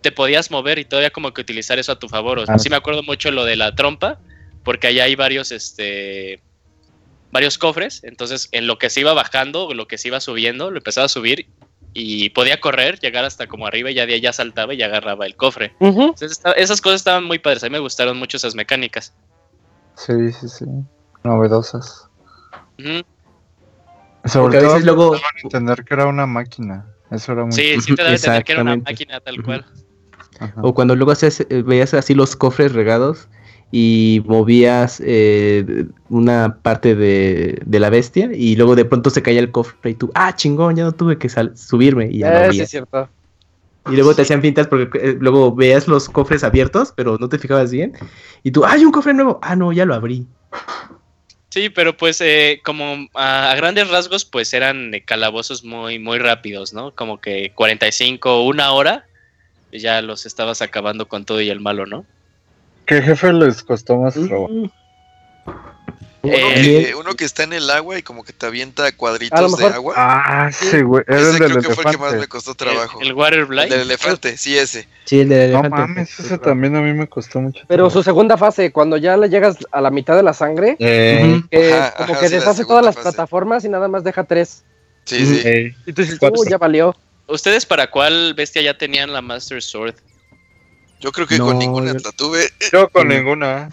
te 0.00 0.12
podías 0.12 0.50
mover 0.50 0.78
y 0.78 0.84
todavía 0.84 1.10
como 1.10 1.32
que 1.32 1.40
utilizar 1.40 1.78
eso 1.78 1.92
a 1.92 1.98
tu 1.98 2.08
favor. 2.08 2.38
O 2.38 2.46
sea, 2.46 2.58
sí 2.58 2.68
me 2.68 2.76
acuerdo 2.76 3.02
mucho 3.02 3.30
lo 3.30 3.44
de 3.44 3.56
la 3.56 3.74
trompa, 3.74 4.18
porque 4.64 4.88
allá 4.88 5.04
hay 5.04 5.14
varios, 5.14 5.52
este, 5.52 6.40
varios 7.30 7.58
cofres, 7.58 8.02
entonces 8.04 8.48
en 8.52 8.66
lo 8.66 8.78
que 8.78 8.90
se 8.90 9.00
iba 9.00 9.12
bajando, 9.12 9.66
o 9.66 9.74
lo 9.74 9.86
que 9.86 9.98
se 9.98 10.08
iba 10.08 10.20
subiendo, 10.20 10.70
lo 10.70 10.78
empezaba 10.78 11.06
a 11.06 11.08
subir 11.08 11.46
y 11.94 12.30
podía 12.30 12.60
correr, 12.60 12.98
llegar 13.00 13.24
hasta 13.24 13.46
como 13.46 13.66
arriba 13.66 13.90
y 13.90 13.94
ya 13.94 14.06
de 14.06 14.14
ahí 14.14 14.20
ya 14.20 14.32
saltaba 14.32 14.72
y 14.74 14.78
ya 14.78 14.86
agarraba 14.86 15.26
el 15.26 15.36
cofre. 15.36 15.74
Ujú. 15.80 16.02
Entonces, 16.02 16.32
esta- 16.32 16.52
esas 16.52 16.80
cosas 16.80 17.00
estaban 17.00 17.24
muy 17.24 17.38
padres, 17.38 17.62
a 17.64 17.66
mí 17.66 17.72
me 17.72 17.78
gustaron 17.78 18.18
mucho 18.18 18.36
esas 18.36 18.54
mecánicas. 18.54 19.12
Sí, 19.96 20.32
sí, 20.32 20.48
sí. 20.48 20.64
Novedosas. 21.22 22.08
Ujú. 22.78 23.02
Sobre 24.24 24.42
Porque 24.42 24.56
a 24.56 24.60
todo 24.60 24.72
veces 24.72 24.84
luego- 24.86 25.04
daban 25.12 25.20
a 25.36 25.40
entender 25.42 25.84
que 25.84 25.94
era 25.94 26.06
una 26.06 26.26
máquina. 26.26 26.86
Eso 27.10 27.32
era 27.32 27.42
muy 27.44 27.52
Sí, 27.52 27.80
sí 27.80 27.94
te 27.94 28.02
debe 28.04 28.18
tener 28.18 28.42
que 28.44 28.52
era 28.52 28.62
una 28.62 28.74
Exactamente. 28.74 28.90
máquina 28.92 29.20
tal 29.20 29.42
cual. 29.42 29.66
Ajá. 30.40 30.54
O 30.62 30.72
cuando 30.74 30.96
luego 30.96 31.12
hacías, 31.12 31.40
eh, 31.40 31.62
veías 31.62 31.92
así 31.94 32.14
los 32.14 32.34
cofres 32.36 32.72
regados 32.72 33.28
y 33.72 34.22
movías 34.26 35.02
eh, 35.04 35.86
una 36.10 36.58
parte 36.62 36.94
de, 36.94 37.58
de 37.64 37.80
la 37.80 37.88
bestia 37.90 38.30
y 38.32 38.54
luego 38.54 38.76
de 38.76 38.84
pronto 38.84 39.08
se 39.10 39.22
caía 39.22 39.40
el 39.40 39.50
cofre 39.50 39.90
y 39.90 39.94
tú, 39.94 40.10
ah, 40.14 40.36
chingón, 40.36 40.76
ya 40.76 40.84
no 40.84 40.92
tuve 40.92 41.16
que 41.18 41.28
sal- 41.30 41.56
subirme 41.56 42.08
y 42.10 42.18
ya 42.18 42.30
no 42.30 42.36
Eh, 42.36 42.42
sí, 42.42 42.48
había. 42.48 42.62
es 42.64 42.70
cierto. 42.70 43.08
Y 43.90 43.92
luego 43.96 44.14
te 44.14 44.22
hacían 44.22 44.42
fintas 44.42 44.68
porque 44.68 44.90
eh, 45.00 45.16
luego 45.18 45.52
veías 45.54 45.88
los 45.88 46.08
cofres 46.08 46.44
abiertos, 46.44 46.92
pero 46.94 47.16
no 47.18 47.28
te 47.28 47.38
fijabas 47.38 47.72
bien. 47.72 47.94
Y 48.44 48.52
tú, 48.52 48.64
¡ay, 48.64 48.84
un 48.84 48.92
cofre 48.92 49.14
nuevo! 49.14 49.40
Ah, 49.42 49.56
no, 49.56 49.72
ya 49.72 49.84
lo 49.86 49.94
abrí. 49.94 50.26
Sí, 51.50 51.68
pero 51.68 51.96
pues 51.96 52.20
eh, 52.20 52.60
como 52.64 53.08
a, 53.14 53.50
a 53.50 53.54
grandes 53.56 53.88
rasgos 53.90 54.24
pues 54.24 54.54
eran 54.54 54.94
eh, 54.94 55.02
calabozos 55.04 55.64
muy 55.64 55.98
muy 55.98 56.18
rápidos, 56.18 56.72
¿no? 56.72 56.94
Como 56.94 57.20
que 57.20 57.52
45, 57.54 58.42
una 58.44 58.72
hora, 58.72 59.04
ya 59.72 60.00
los 60.00 60.26
estabas 60.26 60.62
acabando 60.62 61.08
con 61.08 61.24
todo 61.24 61.40
y 61.40 61.50
el 61.50 61.60
malo, 61.60 61.84
¿no? 61.86 62.06
¿Qué 62.86 63.00
jefe 63.02 63.32
les 63.32 63.62
costó 63.62 63.96
más 63.96 64.14
trabajo? 64.14 64.48
Mm. 64.48 64.70
Uno, 66.24 66.34
Eh, 66.36 66.84
que, 66.86 66.94
uno 66.94 67.14
que 67.14 67.24
está 67.24 67.42
en 67.42 67.52
el 67.52 67.68
agua 67.68 67.98
y 67.98 68.02
como 68.04 68.22
que 68.22 68.32
te 68.32 68.46
avienta 68.46 68.92
cuadritos 68.92 69.56
de 69.58 69.66
agua. 69.66 69.94
Ah, 69.96 70.50
sí, 70.52 70.80
güey. 70.82 71.02
Era 71.08 71.18
ese 71.20 71.30
el 71.30 71.38
del 71.38 71.52
que 71.66 71.74
fue 71.74 71.82
el 71.84 71.90
que 71.90 71.98
más 71.98 71.98
me 71.98 72.06
elefante. 72.18 72.28
costó 72.28 72.54
trabajo. 72.54 73.00
El, 73.00 73.12
del 73.68 73.80
elefante, 73.80 74.36
sí, 74.36 74.56
ese. 74.56 74.86
Sí, 75.04 75.18
el 75.20 75.28
de 75.30 75.48
No 75.48 75.60
elefante. 75.60 75.68
mames, 75.70 76.20
ese 76.20 76.38
también 76.38 76.76
a 76.76 76.80
mí 76.80 76.92
me 76.92 77.08
costó 77.08 77.40
mucho. 77.40 77.64
Pero 77.66 77.90
su 77.90 78.04
segunda 78.04 78.36
fase, 78.36 78.70
cuando 78.70 78.96
ya 78.98 79.16
le 79.16 79.28
llegas 79.30 79.56
a 79.72 79.80
la 79.80 79.90
mitad 79.90 80.14
de 80.14 80.22
la 80.22 80.32
sangre, 80.32 80.76
Eh, 80.78 81.42
que 81.50 81.72
Ajá, 81.72 81.94
como 81.96 82.12
ajá, 82.12 82.20
que 82.20 82.28
sí, 82.28 82.34
deshace 82.36 82.64
todas 82.66 82.84
las 82.84 82.94
fase. 82.94 83.08
plataformas 83.08 83.64
y 83.64 83.68
nada 83.68 83.88
más 83.88 84.04
deja 84.04 84.22
tres. 84.22 84.62
Sí, 85.04 85.26
sí. 85.26 85.40
eh. 85.44 85.74
"Uh, 86.20 86.48
ya 86.48 86.56
valió. 86.58 86.94
¿Ustedes 87.26 87.66
para 87.66 87.90
cuál 87.90 88.34
bestia 88.34 88.62
ya 88.62 88.78
tenían 88.78 89.12
la 89.12 89.22
Master 89.22 89.60
Sword? 89.60 89.96
Yo 91.02 91.12
creo 91.12 91.26
que 91.26 91.36
No, 91.38 91.46
con 91.46 91.58
ninguna 91.58 91.92
yo- 91.92 91.98
la 92.04 92.12
tuve. 92.12 92.48
yo 92.72 92.88
con 92.88 93.08
ninguna. 93.08 93.70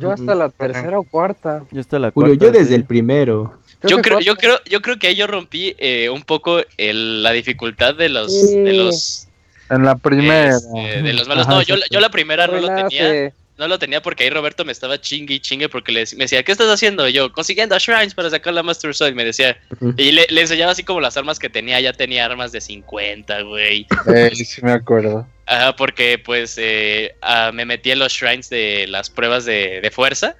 Yo 0.00 0.10
hasta 0.12 0.34
la 0.34 0.48
tercera 0.50 0.98
o 0.98 1.02
cuarta. 1.04 1.64
Yo 1.70 1.80
hasta 1.80 1.98
la 1.98 2.10
Julio, 2.10 2.36
cuarta, 2.36 2.44
yo 2.46 2.52
desde 2.52 2.68
sí. 2.68 2.74
el 2.74 2.84
primero. 2.84 3.58
Yo 3.82 3.98
creo, 4.00 4.16
cuarta. 4.16 4.20
yo 4.24 4.36
creo, 4.36 4.58
yo 4.68 4.80
creo 4.82 4.98
que 4.98 5.06
ahí 5.08 5.14
yo 5.14 5.26
rompí 5.26 5.74
eh, 5.78 6.08
un 6.10 6.22
poco 6.22 6.60
el- 6.76 7.22
la 7.22 7.32
dificultad 7.32 7.94
de 7.94 8.08
los, 8.08 8.32
Sí. 8.48 8.58
de 8.58 8.72
los, 8.74 9.28
En 9.70 9.84
la 9.84 9.96
primera. 9.96 10.56
este, 10.56 11.02
de 11.02 11.12
los 11.12 11.26
malos. 11.28 11.46
Ajá, 11.46 11.54
no, 11.56 11.62
yo, 11.62 11.76
yo 11.90 12.00
la 12.00 12.10
primera 12.10 12.46
no 12.46 12.60
lo 12.60 12.68
tenía. 12.74 13.32
No 13.58 13.68
lo 13.68 13.78
tenía 13.78 14.00
porque 14.02 14.24
ahí 14.24 14.30
Roberto 14.30 14.64
me 14.64 14.72
estaba 14.72 15.00
chingue 15.00 15.34
y 15.34 15.40
chingue 15.40 15.68
porque 15.68 15.92
le, 15.92 16.02
dec- 16.02 16.14
me 16.16 16.24
decía, 16.24 16.42
¿qué 16.42 16.52
estás 16.52 16.68
haciendo? 16.68 17.06
Y 17.06 17.12
yo, 17.12 17.30
consiguiendo 17.32 17.78
shrines 17.78 18.14
para 18.14 18.30
sacar 18.30 18.54
la 18.54 18.62
Master 18.62 18.94
Sword. 18.94 19.12
Y 19.12 19.14
me 19.14 19.24
decía, 19.26 19.56
y 19.98 20.10
le, 20.10 20.26
le 20.30 20.40
enseñaba 20.40 20.72
así 20.72 20.82
como 20.82 21.00
las 21.00 21.16
armas 21.16 21.38
que 21.38 21.50
tenía. 21.50 21.78
Ya 21.80 21.92
tenía 21.92 22.24
armas 22.24 22.50
de 22.50 22.60
50, 22.60 23.42
güey. 23.42 23.86
Eh, 24.14 24.30
sí 24.34 24.62
me 24.64 24.72
acuerdo. 24.72 25.28
Ajá, 25.46 25.74
porque 25.76 26.18
pues 26.18 26.56
eh, 26.58 27.14
ah, 27.20 27.50
me 27.52 27.64
metí 27.64 27.90
en 27.90 27.98
los 27.98 28.12
shrines 28.12 28.48
de 28.48 28.86
las 28.88 29.10
pruebas 29.10 29.44
de, 29.44 29.80
de 29.80 29.90
fuerza. 29.90 30.36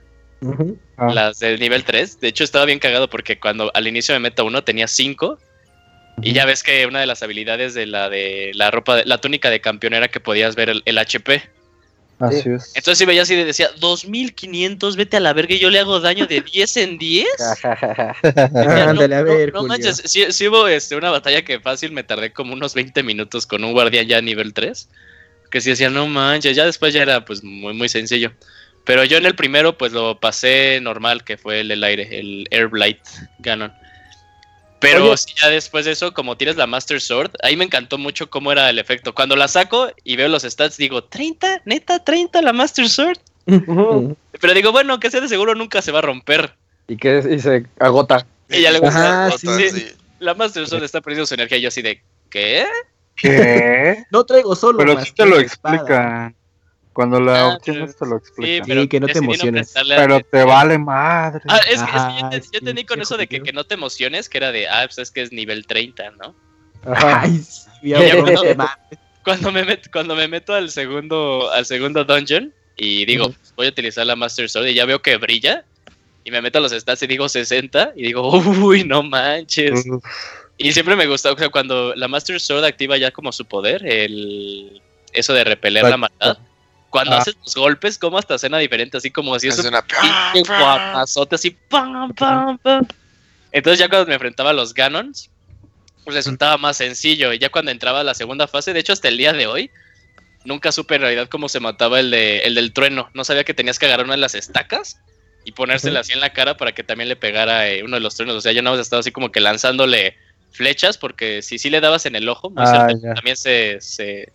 Ah. 0.97 1.13
las 1.13 1.39
del 1.39 1.61
nivel 1.61 1.85
3. 1.85 2.21
De 2.21 2.29
hecho, 2.29 2.45
estaba 2.45 2.65
bien 2.65 2.79
cagado 2.79 3.09
porque 3.09 3.39
cuando 3.39 3.71
al 3.75 3.87
inicio 3.87 4.15
me 4.15 4.21
meto 4.21 4.45
uno 4.45 4.65
tenía 4.65 4.89
5. 4.89 5.39
Y 6.23 6.33
ya 6.33 6.45
ves 6.45 6.63
que 6.63 6.87
una 6.87 7.01
de 7.01 7.07
las 7.07 7.23
habilidades 7.23 7.75
de 7.75 7.87
la 7.87 8.11
de 8.11 8.53
la 8.55 8.71
ropa, 8.71 8.97
de, 8.97 9.05
la 9.07 9.19
túnica 9.19 9.51
de 9.51 9.61
campeón 9.61 9.95
era 9.95 10.09
que 10.09 10.21
podías 10.21 10.55
ver 10.57 10.69
el, 10.69 10.83
el 10.85 10.99
HP. 10.99 11.43
Así 12.27 12.49
es. 12.51 12.73
Entonces 12.75 12.99
si 12.99 13.05
veía 13.05 13.23
así 13.23 13.35
y 13.35 13.45
decía, 13.45 13.71
2500, 13.79 14.97
vete 14.97 15.17
a 15.17 15.21
la 15.21 15.33
verga 15.33 15.55
y 15.55 15.59
yo 15.59 15.71
le 15.71 15.79
hago 15.79 16.01
daño 16.01 16.27
de 16.27 16.41
10 16.41 16.77
en 16.79 16.99
10. 16.99 17.27
Jajaja. 17.61 18.17
Ya, 18.23 18.49
no- 18.53 18.91
Ándale, 18.91 19.15
a 19.17 19.23
no- 19.23 19.25
ver, 19.37 19.53
no 19.53 19.63
manches, 19.65 20.03
sí, 20.05 20.25
sí 20.31 20.49
hubo 20.49 20.69
este, 20.69 20.97
una 20.97 21.11
batalla 21.11 21.43
que 21.45 21.61
fácil 21.61 21.93
me 21.93 22.03
tardé 22.05 22.33
como 22.33 22.53
unos 22.53 22.75
20 22.75 23.03
minutos 23.03 23.47
con 23.47 23.65
un 23.65 23.73
guardián 23.73 24.07
ya 24.07 24.19
a 24.19 24.23
nivel 24.23 24.53
3. 24.55 24.89
Que 25.51 25.61
sí 25.61 25.71
decía, 25.71 25.91
no 25.91 26.07
manches, 26.07 26.57
ya 26.57 26.65
después 26.65 26.95
ya 26.95 27.03
era 27.03 27.25
pues 27.25 27.43
muy 27.45 27.75
muy 27.75 27.89
sencillo. 27.89 28.33
Pero 28.85 29.05
yo 29.05 29.19
en 29.19 29.27
el 29.27 29.37
primero 29.37 29.77
pues 29.79 29.93
lo 29.93 30.19
pasé 30.19 30.81
normal, 30.81 31.25
que 31.25 31.37
fue 31.37 31.61
el 31.61 31.69
del 31.69 31.85
aire, 31.85 32.19
el 32.19 32.47
Air 32.51 32.69
Blight 32.69 32.99
Ganon. 33.39 33.73
Pero 34.83 35.05
Oye. 35.07 35.17
sí, 35.17 35.33
ya 35.41 35.49
después 35.49 35.85
de 35.87 35.93
eso, 35.93 36.13
como 36.13 36.37
tienes 36.37 36.57
la 36.57 36.67
Master 36.67 37.01
Sword, 37.01 37.31
ahí 37.43 37.57
me 37.57 37.65
encantó 37.65 37.97
mucho 37.99 38.29
cómo 38.29 38.53
era 38.53 38.69
el 38.69 38.79
efecto. 38.79 39.15
Cuando 39.15 39.37
la 39.37 39.49
saco 39.49 39.91
y 40.05 40.17
veo 40.17 40.29
los 40.29 40.43
stats, 40.43 40.77
digo, 40.77 41.09
¿30? 41.09 41.63
¿Neta? 41.65 42.05
¿30 42.05 42.43
la 42.43 42.53
Master 42.53 42.89
Sword? 42.89 43.19
Pero 43.47 44.55
digo, 44.55 44.73
bueno, 44.73 45.01
que 45.01 45.11
sea 45.11 45.21
de 45.21 45.29
seguro 45.29 45.55
nunca 45.55 45.81
se 45.83 45.93
va 45.93 46.01
a 46.01 46.03
romper. 46.03 46.55
y 46.89 46.97
que 46.97 47.23
y 47.31 47.39
se 47.39 47.65
agota. 47.79 48.27
Y 48.51 48.61
ya 48.63 48.71
le 48.73 48.87
Ajá, 48.87 49.29
gusta. 49.31 49.39
sí. 49.59 49.71
sí. 49.71 49.87
La 50.19 50.35
Master 50.35 50.67
Sword 50.69 50.85
está 50.85 51.01
perdiendo 51.01 51.27
su 51.27 51.35
energía 51.35 51.59
y 51.59 51.63
yo 51.63 51.69
así 51.69 51.81
de, 51.83 52.03
¿qué? 52.31 52.67
¿Qué? 53.17 54.05
No 54.11 54.25
traigo 54.25 54.55
solo. 54.55 54.79
Pero 54.79 55.01
sí 55.05 55.13
te 55.13 55.27
lo 55.27 55.39
explican. 55.39 56.35
Cuando 56.93 57.21
la 57.21 57.41
Ah, 57.41 57.49
obtienes 57.55 57.97
te 57.97 58.05
lo 58.05 58.19
Sí, 58.19 58.25
explican. 58.27 58.67
pero 58.69 58.89
que 58.89 59.01
no 59.01 59.07
te 59.07 59.19
emociones. 59.19 59.73
Pero 59.75 60.21
te 60.21 60.27
atención. 60.27 60.49
vale 60.49 60.79
madre. 60.79 61.41
Ah, 61.49 61.59
es 61.71 61.83
que, 61.83 61.83
es 61.83 61.83
que 61.83 62.21
yo, 62.21 62.31
yo 62.31 62.43
sí, 62.43 62.51
entendí 62.59 62.85
con 62.85 63.01
eso 63.01 63.17
de 63.17 63.27
que, 63.27 63.53
no 63.53 63.65
te 63.65 63.75
emociones, 63.75 64.29
que 64.29 64.39
era 64.39 64.53
de, 64.53 64.69
ah, 64.69 64.83
pues 64.87 64.99
es 64.99 65.11
que 65.11 65.23
es 65.23 65.33
nivel 65.33 65.67
30, 65.67 66.11
¿no? 66.23 66.35
Ay, 66.85 67.39
sí, 67.39 67.65
cuando- 68.43 68.43
te. 68.43 68.57
Cuando 69.25 69.53
me, 69.53 69.65
met- 69.65 69.89
cuando 69.93 70.17
me 70.17 70.27
meto 70.27 70.53
al 70.53 70.69
segundo, 70.71 71.49
al 71.53 71.65
segundo 71.65 72.05
dungeon 72.05 72.53
y 72.77 73.05
digo, 73.07 73.33
voy 73.57 73.67
a 73.67 73.71
utilizar 73.71 74.05
la 74.05 74.17
Master 74.17 74.49
Sword 74.51 74.67
y 74.67 74.75
ya 74.75 74.85
veo 74.85 75.01
que 75.01 75.17
brilla 75.17 75.65
y 76.25 76.31
me 76.33 76.43
meto 76.43 76.59
a 76.59 76.61
los 76.61 76.73
stats 76.73 77.03
y 77.05 77.07
digo 77.07 77.29
60 77.29 77.93
y 77.95 78.03
digo, 78.03 78.29
uy, 78.37 78.83
no 78.85 79.03
manches. 79.05 79.85
Y 80.59 80.73
siempre 80.73 80.97
me 80.97 81.07
gusta, 81.07 81.31
o 81.33 81.39
sea, 81.39 81.49
cuando 81.51 81.95
la 81.95 82.09
Master 82.09 82.41
Sword 82.41 82.65
activa 82.65 82.97
ya 82.97 83.13
como 83.13 83.31
su 83.31 83.45
poder, 83.47 83.87
el 83.87 84.83
eso 85.13 85.33
de 85.35 85.45
repeler 85.45 85.85
la 85.89 85.97
maldad. 85.97 86.39
Cuando 86.93 87.15
Ah. 87.17 87.19
haces 87.21 87.37
los 87.43 87.55
golpes, 87.57 87.97
como 87.99 88.19
hasta 88.19 88.37
suena 88.39 88.59
diferente, 88.59 88.99
así 88.99 89.11
como 89.11 89.37
si 89.39 89.49
Es 89.49 89.57
pinche 89.57 90.53
guapazote, 90.53 91.35
así 91.37 91.57
pam, 91.69 92.13
pam, 92.13 92.59
pam. 92.59 92.87
Entonces 93.51 93.79
ya 93.81 93.89
cuando 93.89 94.07
me 94.07 94.15
enfrentaba 94.15 94.51
a 94.51 94.53
los 94.53 94.75
Ganons, 94.75 95.31
pues 96.05 96.15
resultaba 96.15 96.59
más 96.59 96.77
sencillo. 96.77 97.33
Y 97.33 97.39
ya 97.39 97.49
cuando 97.49 97.71
entraba 97.71 98.01
a 98.01 98.05
la 98.05 98.13
segunda 98.15 98.47
fase, 98.47 98.73
de 98.75 98.81
hecho 98.81 98.93
hasta 98.93 99.09
el 99.09 99.17
día 99.17 99.33
de 99.33 99.47
hoy, 99.47 99.71
nunca 100.45 100.71
supe 100.71 100.97
en 100.97 101.01
realidad 101.01 101.29
cómo 101.31 101.49
se 101.49 101.61
mataba 101.61 101.99
el, 101.99 102.11
de, 102.11 102.41
el 102.41 102.55
del 102.55 102.73
trueno. 102.75 103.09
No 103.15 103.25
sabía 103.25 103.45
que 103.45 103.55
tenías 103.55 103.79
que 103.79 103.87
agarrar 103.87 104.05
una 104.05 104.15
de 104.15 104.21
las 104.21 104.35
estacas 104.35 105.01
y 105.45 105.53
ponérsela 105.53 106.01
así 106.01 106.13
en 106.13 106.21
la 106.21 106.33
cara 106.35 106.57
para 106.59 106.73
que 106.73 106.85
también 106.85 107.09
le 107.09 107.17
pegara 107.17 107.69
eh, 107.71 107.83
uno 107.83 107.97
de 107.97 108.01
los 108.01 108.15
truenos. 108.17 108.37
O 108.37 108.41
sea, 108.43 108.53
yo 108.53 108.61
nada 108.63 108.77
más 108.77 108.85
estaba 108.85 109.01
así 109.01 109.13
como 109.13 109.33
que 109.33 109.41
lanzándole 109.41 110.15
flechas, 110.51 110.99
porque 110.99 111.41
si 111.41 111.59
sí 111.59 111.71
le 111.71 111.81
dabas 111.81 112.05
en 112.05 112.17
el 112.17 112.29
ojo, 112.29 112.51
muy 112.51 112.63
Ah, 112.67 112.89
también 113.15 113.37
se, 113.37 113.79
se, 113.81 114.31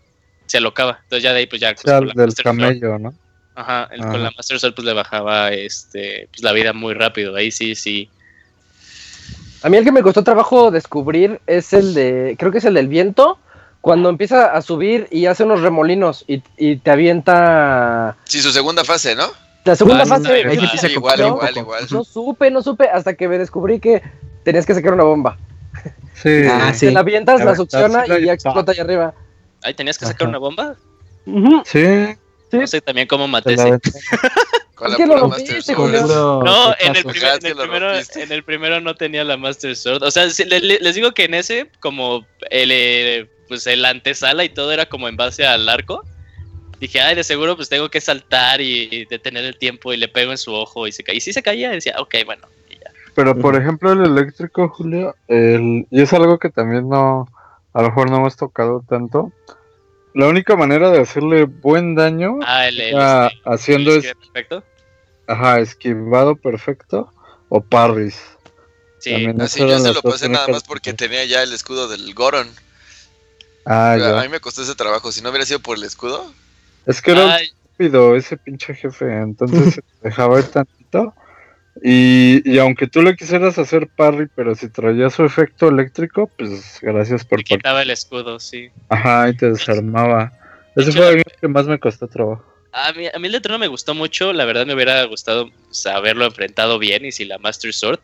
se 0.47 0.57
alocaba. 0.57 0.99
Entonces 1.03 1.23
ya 1.23 1.33
de 1.33 1.39
ahí 1.39 1.47
pues 1.47 1.61
ya... 1.61 1.73
pues, 1.73 1.81
sea, 1.81 1.97
con 1.99 2.07
la 2.07 2.13
del 2.13 2.25
Master 2.27 2.45
Sword- 2.45 2.57
camello, 2.57 2.99
¿no? 2.99 3.13
Ajá, 3.55 3.87
el- 3.91 4.01
con 4.01 4.21
la 4.23 4.31
Master 4.31 4.59
Sword 4.59 4.73
pues 4.75 4.85
le 4.85 4.93
bajaba 4.93 5.49
este 5.51 6.27
pues 6.31 6.43
la 6.43 6.51
vida 6.53 6.73
muy 6.73 6.93
rápido. 6.93 7.35
Ahí 7.35 7.51
sí, 7.51 7.75
sí. 7.75 8.09
A 9.63 9.69
mí 9.69 9.77
el 9.77 9.83
que 9.83 9.91
me 9.91 10.03
costó 10.03 10.23
trabajo 10.23 10.69
descubrir 10.71 11.41
es 11.47 11.73
el 11.73 11.93
de, 11.93 12.35
creo 12.37 12.51
que 12.51 12.59
es 12.59 12.65
el 12.65 12.75
del 12.75 12.87
viento, 12.87 13.39
cuando 13.81 14.09
empieza 14.09 14.53
a 14.53 14.61
subir 14.61 15.07
y 15.09 15.25
hace 15.25 15.43
unos 15.43 15.61
remolinos 15.61 16.23
y, 16.27 16.43
y 16.57 16.77
te 16.77 16.91
avienta... 16.91 18.15
Sí, 18.25 18.39
su 18.41 18.51
segunda 18.51 18.83
fase, 18.83 19.15
¿no? 19.15 19.25
La 19.65 19.75
segunda 19.75 20.03
Ah, 20.03 20.05
fase. 20.05 20.77
se 20.77 20.91
igual, 20.91 21.19
no, 21.19 21.27
igual, 21.27 21.57
igual. 21.57 21.87
No 21.91 22.03
supe, 22.03 22.51
no 22.51 22.61
supe, 22.61 22.87
hasta 22.89 23.15
que 23.15 23.27
me 23.27 23.37
descubrí 23.39 23.79
que 23.79 24.01
tenías 24.43 24.65
que 24.65 24.75
sacar 24.75 24.93
una 24.93 25.03
bomba. 25.03 25.37
Sí. 26.13 26.43
Ah, 26.49 26.71
Te 26.79 26.91
la 26.91 26.99
avientas, 27.01 27.43
la 27.43 27.55
succiona 27.55 28.05
y 28.05 28.09
ya 28.09 28.19
y- 28.19 28.29
explota 28.29 28.71
allá 28.71 28.83
arriba. 28.83 29.13
Ahí 29.63 29.73
tenías 29.73 29.97
que 29.97 30.05
sacar 30.05 30.23
Ajá. 30.27 30.29
una 30.29 30.37
bomba. 30.37 30.75
Sí. 31.65 32.15
Sí. 32.49 32.57
No 32.57 32.67
sé 32.67 32.79
también 32.81 33.07
cómo 33.07 33.27
maté 33.27 33.53
ese. 33.55 33.77
Con 34.75 34.91
la 34.91 34.97
pura 35.05 35.27
Master. 35.27 35.61
Sword. 35.63 35.75
Puro 35.75 36.43
No, 36.45 36.73
en 36.79 36.95
el, 36.95 37.03
primer- 37.03 37.39
en, 37.45 37.57
primero, 37.57 37.91
en 37.93 38.31
el 38.31 38.43
primero 38.43 38.79
no 38.79 38.95
tenía 38.95 39.23
la 39.25 39.35
Master 39.35 39.75
Sword. 39.75 40.03
O 40.03 40.11
sea, 40.11 40.29
sí, 40.29 40.45
le- 40.45 40.61
le- 40.61 40.79
les 40.79 40.95
digo 40.95 41.11
que 41.11 41.25
en 41.25 41.33
ese, 41.33 41.69
como 41.81 42.25
el, 42.49 42.69
eh, 42.71 43.29
pues 43.49 43.67
el 43.67 43.83
antesala 43.83 44.43
y 44.45 44.49
todo 44.49 44.71
era 44.71 44.85
como 44.87 45.09
en 45.09 45.17
base 45.17 45.45
al 45.45 45.67
arco. 45.67 46.05
Dije, 46.79 47.01
ay, 47.01 47.15
de 47.15 47.23
seguro 47.23 47.55
pues 47.55 47.69
tengo 47.69 47.89
que 47.89 47.99
saltar 47.99 48.61
y, 48.61 49.05
detener 49.05 49.43
el 49.43 49.57
tiempo 49.57 49.91
y 49.93 49.97
le 49.97 50.07
pego 50.07 50.31
en 50.31 50.37
su 50.37 50.53
ojo 50.53 50.87
y 50.87 50.91
se 50.91 51.03
cae. 51.03 51.15
Y 51.15 51.21
sí 51.21 51.33
se 51.33 51.41
caía 51.41 51.71
decía, 51.71 51.95
ok, 51.99 52.15
bueno. 52.25 52.47
y 52.69 52.75
ya. 52.75 52.91
Pero 53.15 53.37
por 53.37 53.55
ejemplo, 53.55 53.91
el 53.91 54.05
eléctrico, 54.05 54.69
Julio, 54.69 55.15
el... 55.27 55.87
y 55.89 56.01
es 56.01 56.13
algo 56.13 56.37
que 56.37 56.49
también 56.51 56.87
no, 56.87 57.27
a 57.77 57.81
lo 57.83 57.89
mejor 57.89 58.09
no 58.09 58.17
hemos 58.17 58.35
tocado 58.35 58.83
tanto. 58.89 59.31
La 60.15 60.27
única 60.27 60.55
manera 60.55 60.89
de 60.89 60.99
hacerle 60.99 61.43
buen 61.43 61.93
daño, 61.93 62.39
Ah, 62.41 62.67
el, 62.67 62.81
el, 62.81 62.95
era 62.95 63.27
este, 63.27 63.39
haciendo 63.45 63.91
es, 63.91 64.15
perfecto. 64.15 64.63
ajá, 65.27 65.59
esquivado 65.59 66.35
perfecto 66.35 67.13
o 67.49 67.61
parries. 67.61 68.19
Sí, 68.97 69.11
También 69.11 69.39
Así 69.39 69.59
yo 69.59 69.79
se 69.79 69.93
lo 69.93 70.01
pasé 70.01 70.27
nada 70.27 70.47
más 70.47 70.63
porque 70.63 70.91
tenía 70.93 71.23
ya 71.25 71.43
el 71.43 71.53
escudo 71.53 71.87
del 71.87 72.15
Goron. 72.15 72.47
Ah, 73.63 73.91
a 73.91 73.97
ya. 73.97 74.21
mí 74.23 74.29
me 74.29 74.39
costó 74.39 74.63
ese 74.63 74.73
trabajo. 74.73 75.11
Si 75.11 75.21
no 75.21 75.29
hubiera 75.29 75.45
sido 75.45 75.59
por 75.59 75.77
el 75.77 75.83
escudo, 75.83 76.33
Es 76.87 76.99
que 76.99 77.11
era 77.11 77.35
Ay, 77.35 77.45
estúpido 77.45 78.15
ese 78.15 78.37
pinche 78.37 78.73
jefe, 78.73 79.05
entonces 79.19 79.75
se 79.75 79.83
dejaba 80.01 80.39
ir 80.39 80.47
tantito. 80.47 81.13
Y, 81.83 82.41
y 82.49 82.59
aunque 82.59 82.87
tú 82.87 83.01
le 83.01 83.15
quisieras 83.15 83.57
hacer 83.57 83.87
parry, 83.87 84.27
pero 84.35 84.55
si 84.55 84.69
traía 84.69 85.09
su 85.09 85.23
efecto 85.23 85.69
eléctrico, 85.69 86.29
pues 86.37 86.79
gracias 86.81 87.25
por 87.25 87.39
me 87.39 87.43
quitaba 87.43 87.81
el 87.81 87.91
escudo, 87.91 88.39
sí. 88.39 88.69
Ajá, 88.89 89.29
y 89.29 89.35
te 89.35 89.51
desarmaba. 89.51 90.31
De 90.75 90.81
Ese 90.81 90.91
hecho, 90.91 90.99
fue 90.99 91.11
el 91.13 91.23
que 91.23 91.47
más 91.47 91.67
me 91.67 91.79
costó 91.79 92.07
trabajo. 92.07 92.43
A 92.71 92.93
mí, 92.93 93.07
a 93.13 93.17
mí 93.17 93.27
el 93.27 93.31
letrero 93.31 93.55
no 93.55 93.59
me 93.59 93.67
gustó 93.67 93.95
mucho, 93.95 94.33
la 94.33 94.45
verdad 94.45 94.65
me 94.65 94.73
hubiera 94.73 95.03
gustado 95.05 95.49
saberlo 95.71 96.25
enfrentado 96.25 96.79
bien 96.79 97.05
y 97.05 97.11
si 97.11 97.25
la 97.25 97.37
Master 97.37 97.73
Sword, 97.73 97.99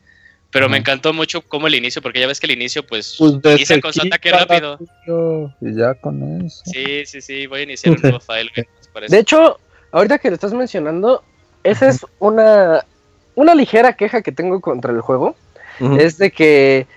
pero 0.54 0.70
me 0.70 0.78
encantó 0.78 1.14
mucho 1.14 1.42
como 1.42 1.68
el 1.68 1.76
inicio, 1.76 2.02
porque 2.02 2.20
ya 2.20 2.28
ves 2.28 2.40
que 2.40 2.46
el 2.46 2.54
inicio 2.54 2.86
pues, 2.86 3.16
Pues 3.18 3.42
de 3.42 3.54
inicia 3.54 3.82
con 3.82 3.92
su 3.92 4.02
ataque 4.02 4.32
rápido. 4.32 4.78
Y 5.62 5.76
ya 5.76 5.96
con 5.96 6.46
eso. 6.46 6.62
Sí, 6.66 7.06
sí, 7.06 7.22
sí, 7.22 7.48
voy 7.48 7.62
a 7.62 7.64
iniciar 7.64 7.96
un 7.96 8.02
nuevo 8.04 8.20
file, 8.20 8.52
pues. 8.94 9.10
De 9.10 9.20
hecho, 9.20 9.60
ahorita 9.92 10.20
que 10.20 10.30
lo 10.30 10.36
estás 10.36 10.54
mencionando, 10.54 11.24
esa 11.64 11.90
es 11.90 12.06
una, 12.20 12.86
una 13.36 13.56
ligera 13.56 13.94
queja 13.94 14.22
que 14.22 14.32
tengo 14.32 14.62
contra 14.62 14.92
el 14.92 15.02
juego. 15.02 15.36
Es 15.98 16.18
de 16.18 16.32
que 16.32 16.88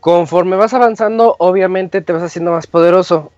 conforme 0.00 0.56
vas 0.56 0.74
avanzando, 0.74 1.36
obviamente 1.38 2.00
te 2.02 2.12
vas 2.12 2.22
haciendo 2.22 2.52
más 2.52 2.66
poderoso. 2.66 3.32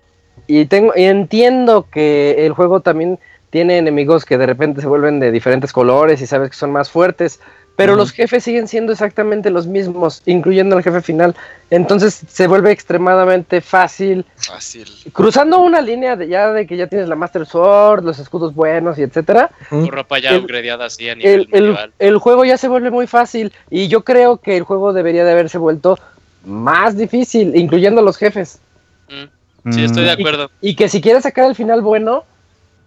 Y 0.45 0.65
tengo, 0.65 0.93
y 0.95 1.03
entiendo 1.03 1.87
que 1.89 2.45
el 2.45 2.53
juego 2.53 2.81
también 2.81 3.19
tiene 3.49 3.77
enemigos 3.77 4.25
que 4.25 4.37
de 4.37 4.45
repente 4.45 4.81
se 4.81 4.87
vuelven 4.87 5.19
de 5.19 5.31
diferentes 5.31 5.73
colores 5.73 6.21
y 6.21 6.27
sabes 6.27 6.49
que 6.49 6.55
son 6.55 6.71
más 6.71 6.91
fuertes. 6.91 7.39
Pero 7.79 7.95
los 7.95 8.11
jefes 8.11 8.43
siguen 8.43 8.67
siendo 8.67 8.91
exactamente 8.91 9.49
los 9.49 9.65
mismos, 9.65 10.21
incluyendo 10.25 10.77
el 10.77 10.83
jefe 10.83 11.01
final. 11.01 11.33
Entonces 11.69 12.21
se 12.27 12.45
vuelve 12.47 12.71
extremadamente 12.71 13.61
fácil 13.61 14.25
fácil. 14.35 14.85
cruzando 15.13 15.59
una 15.59 15.79
línea 15.79 16.17
de 16.17 16.27
ya 16.27 16.51
de 16.51 16.67
que 16.67 16.75
ya 16.75 16.87
tienes 16.87 17.07
la 17.07 17.15
Master 17.15 17.45
Sword, 17.45 18.03
los 18.03 18.19
escudos 18.19 18.53
buenos 18.53 18.99
y 18.99 19.03
etcétera, 19.03 19.49
Tu 19.69 19.89
ropa 19.89 20.19
ya 20.19 20.31
el- 20.31 20.43
upgradeada 20.43 20.85
así 20.85 21.09
a 21.09 21.15
nivel 21.15 21.33
el, 21.33 21.47
el- 21.53 21.61
medieval. 21.63 21.93
el 21.99 22.17
juego 22.17 22.43
ya 22.43 22.57
se 22.57 22.67
vuelve 22.67 22.91
muy 22.91 23.07
fácil 23.07 23.53
y 23.69 23.87
yo 23.87 24.03
creo 24.03 24.37
que 24.37 24.57
el 24.57 24.63
juego 24.63 24.91
debería 24.91 25.23
de 25.23 25.31
haberse 25.31 25.57
vuelto 25.57 25.97
más 26.45 26.97
difícil, 26.97 27.55
incluyendo 27.55 28.01
los 28.01 28.17
jefes. 28.17 28.59
Mm, 29.07 29.71
sí, 29.73 29.83
estoy 29.85 30.03
de 30.03 30.15
Mm, 30.17 30.19
acuerdo. 30.19 30.51
Y 30.59 30.75
que 30.75 30.89
si 30.89 30.99
quieres 30.99 31.23
sacar 31.23 31.45
el 31.45 31.55
final 31.55 31.81
bueno, 31.81 32.25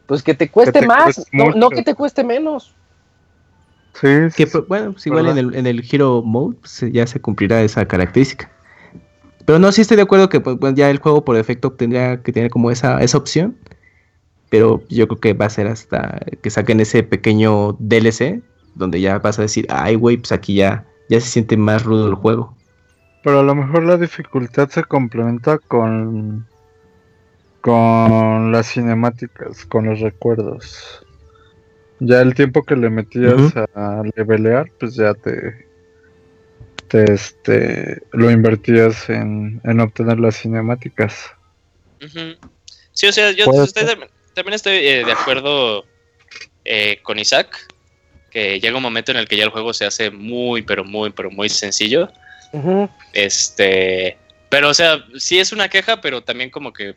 pues 0.06 0.22
que 0.22 0.34
te 0.34 0.50
cueste 0.50 0.80
te 0.80 0.86
más, 0.86 1.04
cueste 1.16 1.22
no, 1.32 1.50
no 1.54 1.70
que 1.70 1.82
te 1.82 1.94
cueste 1.94 2.24
menos. 2.24 2.72
Sí, 3.94 4.08
Que 4.36 4.46
pues, 4.46 4.66
bueno, 4.66 4.92
pues 4.92 5.06
igual 5.06 5.28
en 5.28 5.38
el, 5.38 5.54
en 5.54 5.66
el 5.66 5.84
Hero 5.90 6.22
Mode 6.22 6.56
pues, 6.60 6.84
ya 6.92 7.06
se 7.06 7.20
cumplirá 7.20 7.62
esa 7.62 7.86
característica. 7.86 8.50
Pero 9.44 9.58
no, 9.58 9.72
sí 9.72 9.80
estoy 9.80 9.96
de 9.96 10.04
acuerdo 10.04 10.28
que 10.28 10.40
pues, 10.40 10.74
ya 10.74 10.90
el 10.90 10.98
juego 10.98 11.24
por 11.24 11.36
defecto 11.36 11.72
tendría 11.72 12.22
que 12.22 12.32
tener 12.32 12.50
como 12.50 12.70
esa, 12.70 13.02
esa 13.02 13.18
opción. 13.18 13.56
Pero 14.48 14.82
yo 14.88 15.08
creo 15.08 15.20
que 15.20 15.32
va 15.32 15.46
a 15.46 15.50
ser 15.50 15.66
hasta 15.66 16.20
que 16.42 16.50
saquen 16.50 16.80
ese 16.80 17.02
pequeño 17.02 17.76
DLC 17.78 18.42
donde 18.74 19.00
ya 19.00 19.18
vas 19.18 19.38
a 19.38 19.42
decir, 19.42 19.66
ay 19.70 19.96
güey, 19.96 20.16
pues 20.16 20.32
aquí 20.32 20.54
ya, 20.54 20.84
ya 21.08 21.20
se 21.20 21.28
siente 21.28 21.56
más 21.56 21.84
rudo 21.84 22.08
el 22.08 22.14
juego. 22.14 22.54
Pero 23.22 23.40
a 23.40 23.42
lo 23.42 23.54
mejor 23.54 23.84
la 23.84 23.96
dificultad 23.96 24.68
se 24.68 24.84
complementa 24.84 25.58
con 25.58 26.46
con 27.62 28.50
las 28.50 28.72
cinemáticas, 28.72 29.64
con 29.66 29.86
los 29.86 30.00
recuerdos. 30.00 31.06
Ya 32.04 32.20
el 32.20 32.34
tiempo 32.34 32.64
que 32.64 32.74
le 32.74 32.90
metías 32.90 33.56
a 33.76 34.02
levelear, 34.16 34.68
pues 34.80 34.96
ya 34.96 35.14
te, 35.14 35.66
te 36.88 37.12
este 37.12 38.02
lo 38.12 38.28
invertías 38.28 39.08
en, 39.08 39.60
en 39.62 39.78
obtener 39.78 40.18
las 40.18 40.36
cinemáticas. 40.36 41.30
Sí, 42.92 43.06
o 43.06 43.12
sea, 43.12 43.30
yo 43.30 43.44
también 44.34 44.54
estoy 44.54 44.78
eh, 44.78 45.04
de 45.04 45.12
acuerdo 45.12 45.84
eh, 46.64 46.98
con 47.04 47.20
Isaac, 47.20 47.56
que 48.30 48.58
llega 48.58 48.78
un 48.78 48.82
momento 48.82 49.12
en 49.12 49.18
el 49.18 49.28
que 49.28 49.36
ya 49.36 49.44
el 49.44 49.50
juego 49.50 49.72
se 49.72 49.84
hace 49.84 50.10
muy, 50.10 50.62
pero 50.62 50.84
muy, 50.84 51.10
pero 51.10 51.30
muy 51.30 51.48
sencillo. 51.48 52.10
Este, 53.12 54.18
pero 54.48 54.70
o 54.70 54.74
sea, 54.74 55.04
sí 55.16 55.38
es 55.38 55.52
una 55.52 55.68
queja, 55.68 56.00
pero 56.00 56.24
también 56.24 56.50
como 56.50 56.72
que 56.72 56.96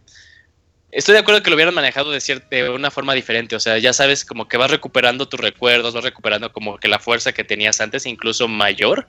estoy 0.96 1.14
de 1.14 1.20
acuerdo 1.20 1.44
que 1.44 1.50
lo 1.50 1.56
hubieran 1.56 1.74
manejado 1.76 2.10
de 2.12 2.20
cierta 2.22 2.48
de 2.56 2.70
una 2.70 2.90
forma 2.90 3.14
diferente, 3.14 3.56
o 3.56 3.60
sea, 3.60 3.78
ya 3.78 3.94
sabes 3.94 4.26
como 4.26 4.48
que 4.48 4.58
vas 4.58 4.72
recuperando 4.72 5.28
tus 5.28 5.40
recuerdos, 5.40 5.94
vas 5.94 6.04
recuperando 6.04 6.52
como 6.52 6.78
que 6.78 6.88
la 6.88 7.00
fuerza 7.00 7.32
que 7.34 7.44
tenías 7.44 7.80
antes, 7.82 8.06
incluso 8.06 8.48
mayor, 8.48 9.08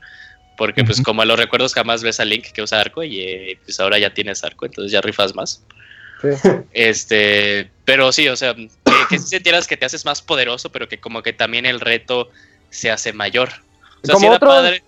porque 0.59 0.85
pues 0.85 1.01
como 1.03 1.23
a 1.23 1.25
los 1.25 1.39
recuerdos 1.39 1.73
jamás 1.75 2.03
ves 2.03 2.19
a 2.21 2.25
Link 2.25 2.47
que 2.53 2.63
usa 2.63 2.81
arco 2.81 3.03
y 3.03 3.21
eh, 3.21 3.59
pues 3.65 3.79
ahora 3.81 3.99
ya 3.99 4.13
tienes 4.13 4.43
arco, 4.45 4.67
entonces 4.67 4.91
ya 4.93 5.01
rifas 5.01 5.35
más. 5.35 5.63
Sí. 6.23 6.29
Este, 6.73 7.71
pero 7.85 8.11
sí, 8.13 8.29
o 8.29 8.37
sea, 8.37 8.55
que, 8.55 8.69
que 9.11 9.19
sintieras 9.19 9.67
que 9.67 9.77
te 9.77 9.85
haces 9.87 10.05
más 10.05 10.23
poderoso, 10.23 10.71
pero 10.73 10.89
que 10.89 10.99
como 10.99 11.23
que 11.23 11.33
también 11.33 11.67
el 11.67 11.81
reto 11.81 12.31
se 12.71 12.91
hace 12.91 13.13
mayor. 13.13 13.51
O 14.03 14.07
sea, 14.07 14.15
Como 14.15 14.19
sí 14.21 14.27
era 14.27 14.37
otros- 14.37 14.55
padre. 14.55 14.83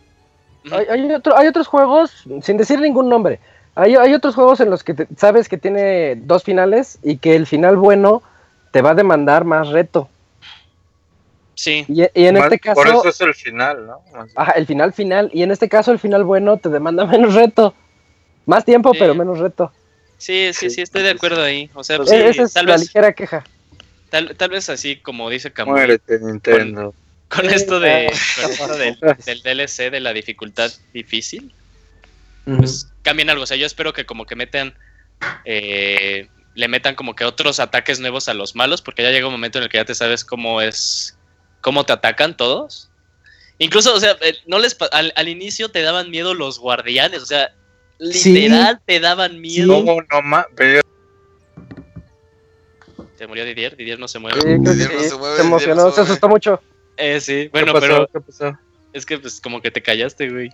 Hay 0.91 1.13
otro- 1.13 1.37
hay 1.37 1.47
otros 1.49 1.67
juegos, 1.67 2.11
sin 2.43 2.57
decir 2.57 2.81
ningún 2.81 3.09
nombre, 3.09 3.39
hay, 3.81 3.95
hay 3.97 4.13
otros 4.15 4.35
juegos 4.35 4.61
en 4.61 4.71
los 4.71 4.83
que 4.85 4.95
te- 4.95 5.07
sabes 5.17 5.49
que 5.49 5.57
tiene 5.59 6.17
dos 6.17 6.43
finales 6.45 6.99
y 7.03 7.17
que 7.19 7.37
el 7.37 7.47
final 7.47 7.77
bueno 7.77 8.23
te 8.73 8.83
va 8.83 8.91
a 8.91 8.95
demandar 8.95 9.45
más 9.45 9.69
reto. 9.69 10.09
Sí, 11.55 11.85
Y, 11.89 12.03
y 12.03 12.27
en 12.27 12.35
Más- 12.35 12.45
este 12.45 12.61
caso, 12.61 12.75
Por 12.77 12.87
eso 12.89 13.09
es 13.09 13.21
el 13.21 13.35
final, 13.35 13.87
¿no? 13.87 14.01
Ajá, 14.37 14.53
el 14.53 14.67
final 14.67 14.93
final, 14.93 15.29
y 15.33 15.43
en 15.43 15.51
este 15.51 15.69
caso 15.69 15.91
el 15.91 15.99
final 15.99 16.23
bueno 16.25 16.57
te 16.57 16.69
demanda 16.69 17.05
menos 17.07 17.35
reto. 17.35 17.75
Más 18.47 18.65
tiempo, 18.65 18.93
Sí. 18.93 18.99
pero 19.01 19.15
menos 19.15 19.39
reto. 19.39 19.73
sí, 20.17 20.51
sí, 20.53 20.71
sí, 20.71 20.81
estoy 20.83 21.03
de 21.03 21.11
acuerdo 21.11 21.43
ahí. 21.43 21.69
O 21.75 21.83
sea, 21.85 21.97
E- 21.97 22.07
sí, 22.07 22.15
Esa 22.15 22.43
es 22.45 22.53
tal 22.53 22.67
la 22.67 22.73
vez, 22.73 22.81
ligera 22.83 23.13
queja. 23.13 23.45
tal, 24.11 24.37
tal 24.37 24.51
vez 24.51 24.69
así 24.71 24.97
como 24.97 25.29
dice 25.31 25.53
Camuy, 25.53 25.75
Muérete, 25.75 26.19
Nintendo. 26.21 26.95
con 27.29 27.47
esto 27.51 27.79
de 27.81 28.11
con 28.37 28.51
esto 28.51 28.77
del, 28.77 28.99
del 29.27 29.43
DLC 29.43 29.91
de 29.91 30.01
la 30.01 30.13
dificultad 30.13 30.71
difícil, 30.95 31.53
Pues 32.57 32.91
cambien 33.03 33.29
algo. 33.31 33.43
O 33.43 33.47
sea, 33.47 33.57
yo 33.57 33.67
espero 33.67 33.93
que 33.93 34.07
como 34.07 34.25
que 34.25 34.35
metan 34.37 34.75
eh, 35.45 36.29
le 36.55 36.69
metan 36.69 36.95
como 36.95 37.15
que 37.15 37.25
otros 37.25 37.61
ataques 37.61 38.01
nuevos 38.01 38.29
a 38.29 38.35
los 38.35 38.55
malos, 38.57 38.83
porque 38.83 39.03
ya 39.03 39.11
llega 39.11 39.27
un 39.27 39.33
momento 39.33 39.59
en 39.59 39.65
el 39.65 39.71
que 39.71 39.77
ya 39.79 39.85
te 39.85 39.95
sabes 39.95 40.25
cómo 40.25 40.61
es, 40.61 41.19
cómo 41.61 41.85
te 41.85 41.93
atacan 41.93 42.37
todos. 42.37 42.91
Incluso, 43.59 43.95
o 43.95 44.01
sea, 44.01 44.17
eh, 44.23 44.37
no 44.47 44.59
les 44.59 44.77
al, 44.93 45.13
al 45.17 45.29
inicio 45.29 45.69
te 45.71 45.83
daban 45.83 46.11
miedo 46.11 46.35
los 46.35 46.59
guardianes, 46.59 47.23
o 47.23 47.27
sea, 47.27 47.53
Sí. 48.01 48.33
literal 48.33 48.81
te 48.87 49.01
daban 49.01 49.41
miedo. 49.41 49.75
¿Cómo 49.75 50.01
no 50.01 50.23
ma- 50.23 50.47
Se 53.17 53.27
murió 53.27 53.45
Didier, 53.45 53.77
Didier 53.77 53.99
no 53.99 54.07
se 54.07 54.19
mueve. 54.21 54.41
Sí, 54.41 54.59
no 54.59 54.73
se 54.73 54.89
mueve, 54.89 55.09
se 55.09 55.43
no 55.43 55.49
emocionó, 55.49 55.91
se 55.91 56.01
asustó 56.03 56.29
mucho. 56.29 56.63
Eh, 56.97 57.21
sí, 57.21 57.45
¿Qué 57.45 57.49
bueno, 57.53 57.73
pasó? 57.73 57.81
pero 57.87 58.07
¿Qué 58.13 58.21
pasó? 58.21 58.59
es 58.93 59.05
que 59.05 59.19
pues 59.19 59.41
como 59.41 59.61
que 59.61 59.71
te 59.73 59.83
callaste, 59.83 60.29
güey. 60.31 60.51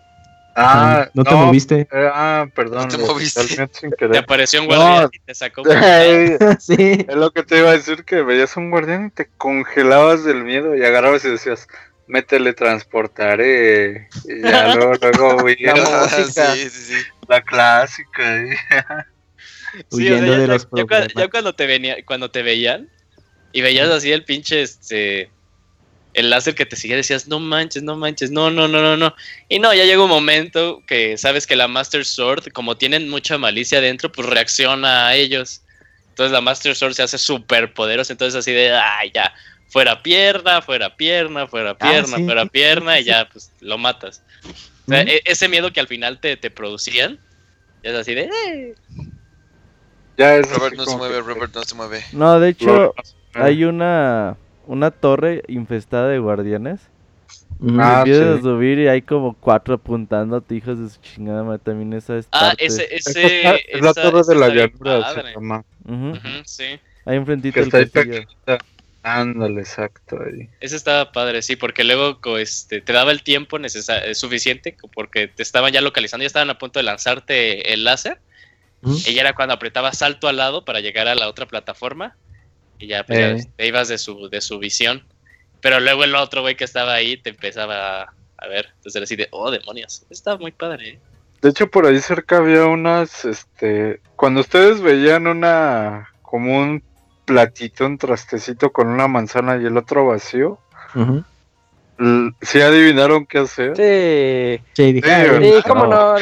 Ah, 0.57 1.09
no, 1.15 1.25
te 1.25 1.35
moviste. 1.35 1.81
eh, 1.91 2.09
ah, 2.13 2.47
perdón. 2.55 2.83
No 2.83 2.89
te 2.89 2.99
moviste. 2.99 3.43
sin 3.73 3.91
Te 4.13 4.19
apareció 4.19 4.63
un 4.63 4.69
No. 4.69 4.75
guardián 4.77 5.11
y 5.13 5.19
te 5.21 5.35
sacó. 5.35 5.63
Sí. 6.61 7.05
Es 7.09 7.15
lo 7.17 7.31
que 7.33 7.43
te 7.43 7.59
iba 7.59 7.71
a 7.71 7.73
decir, 7.73 8.05
que 8.05 8.23
veías 8.23 8.57
un 8.57 8.71
guardián 8.71 9.07
y 9.07 9.11
te 9.11 9.29
congelabas 9.37 10.25
del 10.25 10.45
miedo 10.45 10.77
y 10.77 10.85
agarrabas 10.85 11.25
y 11.25 11.31
decías, 11.31 11.67
me 12.07 12.23
teletransportaré. 12.23 14.09
Y 14.25 14.43
ya 14.43 14.75
luego, 14.75 14.93
luego. 15.01 15.49
La 15.59 15.75
música. 15.75 16.55
sí, 16.55 16.71
sí, 16.71 16.95
sí. 16.95 17.03
La 17.29 17.41
clásica. 17.43 18.43
Sí, 18.47 18.55
o 18.55 18.77
sea, 18.77 19.07
Huyendo 19.91 20.27
ya, 20.27 20.39
de 20.39 20.47
ya- 20.47 20.53
los 20.53 20.69
ya 21.17 21.29
cuando 21.29 21.55
te 21.55 21.67
venía, 21.67 21.97
cuando 22.07 22.31
te 22.31 22.43
veían 22.43 22.89
y 23.53 23.61
veías 23.61 23.89
así 23.89 24.13
el 24.13 24.25
pinche 24.25 24.63
este 24.63 25.31
el 26.15 26.31
láser 26.31 26.55
que 26.55 26.65
te 26.67 26.77
seguía 26.77 26.97
decías, 26.97 27.29
no 27.29 27.41
manches, 27.41 27.83
no 27.83 27.97
manches, 27.97 28.31
no, 28.31 28.51
no, 28.51 28.67
no, 28.69 28.81
no, 28.81 28.97
no. 28.97 29.15
Y 29.49 29.59
no, 29.59 29.75
ya 29.75 29.85
llega 29.85 30.03
un 30.03 30.09
momento 30.09 30.83
que 30.87 31.19
sabes 31.19 31.47
que 31.47 31.57
la 31.57 31.69
Master 31.69 32.05
Sword, 32.05 32.53
como 32.53 32.77
tienen 32.77 33.11
mucha 33.11 33.37
malicia 33.37 33.79
adentro, 33.79 34.11
pues 34.11 34.29
reacciona 34.29 35.09
a 35.09 35.15
ellos. 35.17 35.61
Entonces 36.11 36.33
la 36.33 36.41
Master 36.41 36.75
Sword 36.77 36.95
se 36.95 37.03
hace 37.03 37.19
súper 37.19 37.75
poderosa, 37.75 38.13
entonces 38.13 38.39
así 38.39 38.53
de, 38.53 38.73
ay, 38.73 39.11
ya, 39.13 39.35
fuera 39.69 40.01
pierna, 40.03 40.63
fuera 40.63 40.97
pierna, 40.97 41.49
fuera 41.49 41.77
pierna, 41.77 42.19
sí, 42.19 42.25
fuera 42.25 42.47
pierna, 42.47 43.01
y 43.01 43.05
ya, 43.05 43.29
pues 43.29 43.51
lo 43.61 43.77
matas. 43.79 44.23
O 44.87 44.91
sea, 44.91 45.01
e- 45.09 45.23
ese 45.25 45.49
miedo 45.49 45.73
que 45.73 45.81
al 45.81 45.89
final 45.89 46.21
te, 46.21 46.37
te 46.37 46.51
producían, 46.51 47.19
ya 47.83 47.91
es 47.91 47.97
así 47.97 48.15
de, 48.15 48.31
eh. 48.47 48.75
Ya 50.17 50.37
es 50.37 50.49
Robert 50.49 50.77
no 50.77 50.85
se 50.87 50.97
mueve, 50.97 51.15
que- 51.17 51.23
Robert 51.23 51.55
no 51.55 51.65
se 51.65 51.75
mueve. 51.75 52.05
No, 52.13 52.39
de 52.39 52.51
hecho, 52.51 52.95
hay 53.35 53.65
una, 53.65 54.37
una 54.67 54.91
torre 54.91 55.43
infestada 55.49 56.09
de 56.09 56.19
guardianes. 56.19 56.81
Ujú. 57.61 57.81
Ah, 57.81 57.99
empiezas 57.99 58.35
sí. 58.35 58.39
a 58.41 58.43
subir 58.43 58.79
y 58.81 58.89
hay 58.89 59.01
como 59.03 59.35
cuatro 59.35 59.75
apuntándote, 59.75 60.55
hijos 60.57 60.79
de 60.79 60.89
su 60.91 61.01
chingada 61.01 61.43
madre. 61.45 61.61
También 61.65 61.93
esa 61.93 62.17
es 62.19 62.27
Ah, 62.33 62.49
parte. 62.49 62.67
ese, 62.67 62.95
Esa 62.95 63.11
ese, 63.11 63.37
está- 63.37 63.55
es 63.57 63.81
la 63.81 63.91
esa- 63.91 64.03
torre 64.03 64.21
esa 64.21 64.33
de 64.33 64.39
la 64.39 64.49
llanura, 64.49 65.15
se 65.15 65.23
llama. 65.35 65.65
Ujú, 65.85 66.11
Ujú, 66.11 66.29
sí. 66.45 66.65
Ahí 67.07 67.17
enfrentito 67.17 67.55
Que 67.55 67.77
ahí 67.77 67.89
castillo. 67.89 68.23
Ándale, 69.03 69.61
exacto. 69.61 70.19
Ahí. 70.19 70.49
Ese 70.61 70.77
estaba 70.77 71.13
padre, 71.13 71.43
sí, 71.43 71.57
porque 71.57 71.85
luego 71.85 72.19
este, 72.39 72.81
te 72.81 72.93
daba 72.95 73.13
el 73.13 73.23
tiempo 73.23 73.59
eh, 73.59 74.15
suficiente, 74.15 74.75
porque 74.95 75.29
te 75.29 75.43
estaban 75.43 75.73
ya 75.73 75.83
localizando, 75.83 76.23
ya 76.23 76.29
estaban 76.29 76.49
a 76.49 76.57
punto 76.59 76.79
de 76.79 76.85
lanzarte 76.85 77.75
el 77.75 77.85
láser, 77.85 78.19
y 78.83 79.15
ya 79.15 79.21
era 79.21 79.35
cuando 79.35 79.55
apretabas 79.55 79.99
salto 79.99 80.27
al 80.29 80.37
lado 80.39 80.65
para 80.65 80.81
llegar 80.81 81.07
a 81.09 81.15
la 81.15 81.29
otra 81.29 81.45
plataforma, 81.47 82.17
y 82.79 82.87
ya, 82.89 83.05
pues, 83.05 83.19
ya 83.19 83.31
Eh. 83.31 83.53
te 83.57 83.67
ibas 83.67 83.89
de 83.89 83.99
su, 83.99 84.29
de 84.29 84.41
su 84.41 84.59
visión. 84.59 85.05
Pero 85.61 85.81
luego 85.81 86.05
el 86.05 86.15
otro 86.15 86.43
güey 86.43 86.57
que 86.57 86.65
estaba 86.65 86.93
ahí 86.95 87.17
te 87.17 87.31
empezaba 87.31 88.03
a, 88.03 88.15
a 88.39 88.49
ver, 88.49 88.67
entonces 88.77 88.97
era 88.97 89.05
así 89.05 89.17
de, 89.17 89.29
oh, 89.31 89.51
demonios, 89.51 90.05
está 90.11 90.37
muy 90.37 90.53
padre. 90.53 90.89
¿eh? 90.89 91.01
De 91.41 91.51
hecho, 91.51 91.71
por 91.71 91.87
ahí 91.87 91.99
cerca 92.01 92.37
había 92.39 92.67
unas, 92.67 93.25
este, 93.25 94.01
cuando 94.17 94.41
ustedes 94.41 94.81
veían 94.81 95.27
una, 95.27 96.11
como 96.23 96.59
un 96.59 96.83
platito, 97.25 97.87
un 97.87 97.97
trastecito 97.99 98.73
con 98.73 98.89
una 98.89 99.09
manzana 99.09 99.57
y 99.57 99.65
el 99.65 99.77
otro 99.79 100.07
vacío, 100.07 100.59
l- 100.95 101.23
¿sí 102.43 102.61
adivinaron 102.61 103.25
qué 103.27 103.39
hacer? 103.39 103.77
Sí. 103.77 104.65
Sí, 104.75 104.93
dije, 104.93 105.27
Sí, 105.41 105.63
cómo 105.69 105.87
no. 105.87 106.15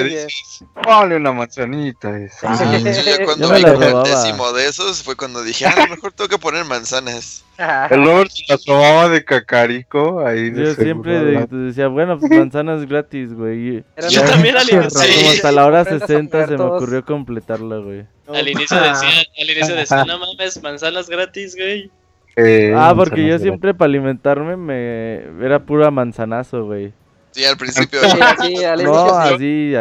Ponle 0.83 1.17
una 1.17 1.33
manzanita. 1.33 2.17
esa. 2.19 2.53
Ah, 2.53 2.56
Sí, 2.56 2.65
yo 2.83 3.03
ya 3.03 3.24
cuando 3.24 3.47
Yo 3.49 3.53
me 3.53 3.58
vi 3.58 3.65
robaba. 3.65 4.08
décimo 4.08 4.53
de 4.53 4.67
esos 4.69 5.03
fue 5.03 5.17
cuando 5.17 5.42
dije, 5.42 5.67
ah, 5.67 5.74
a 5.76 5.81
lo 5.87 5.94
mejor 5.94 6.12
tengo 6.12 6.28
que 6.28 6.38
poner 6.38 6.65
manzanas. 6.65 7.44
El 7.90 8.05
Robert 8.05 8.31
se 8.31 8.42
la 8.49 8.58
tomaba 8.58 9.08
de 9.08 9.24
cacarico 9.24 10.26
ahí. 10.26 10.51
de 10.51 10.60
Yo 10.65 10.74
seguro, 10.74 10.83
siempre 10.85 11.19
de- 11.24 11.47
decía, 11.67 11.87
bueno, 11.88 12.19
pues 12.19 12.33
manzanas 12.33 12.87
gratis, 12.88 13.33
güey. 13.33 13.85
Yo 14.10 14.21
la- 14.22 14.31
también 14.31 14.56
al 14.56 14.69
inicio, 14.69 14.90
Sí. 14.90 15.17
Como 15.19 15.31
hasta 15.31 15.53
la 15.53 15.67
hora 15.67 15.81
Aprendas 15.81 16.03
a 16.03 16.06
60 16.06 16.47
se 16.49 16.56
me 16.58 16.65
ocurrió 16.65 17.05
completarla, 17.05 17.76
güey. 17.78 18.05
Al 18.28 18.49
inicio 18.49 18.76
decía, 18.81 19.08
al 19.40 19.51
inicio 19.51 19.74
decía, 19.74 20.05
no 20.05 20.19
mames, 20.19 20.60
manzanas 20.62 21.08
gratis, 21.08 21.55
güey. 21.56 21.90
Eh, 22.36 22.72
Ah, 22.76 22.94
porque 22.97 23.26
yo 23.26 23.38
siempre 23.38 23.74
para 23.74 23.88
alimentarme 23.88 24.56
me 24.56 25.44
era 25.44 25.58
pura 25.60 25.90
manzanazo, 25.90 26.65
güey. 26.65 26.92
Sí, 27.32 27.44
al 27.44 27.56
principio. 27.56 28.00
Sí, 28.00 28.18
sí, 28.56 28.65
al 28.65 28.84
No, 28.84 29.06
así 29.18 29.72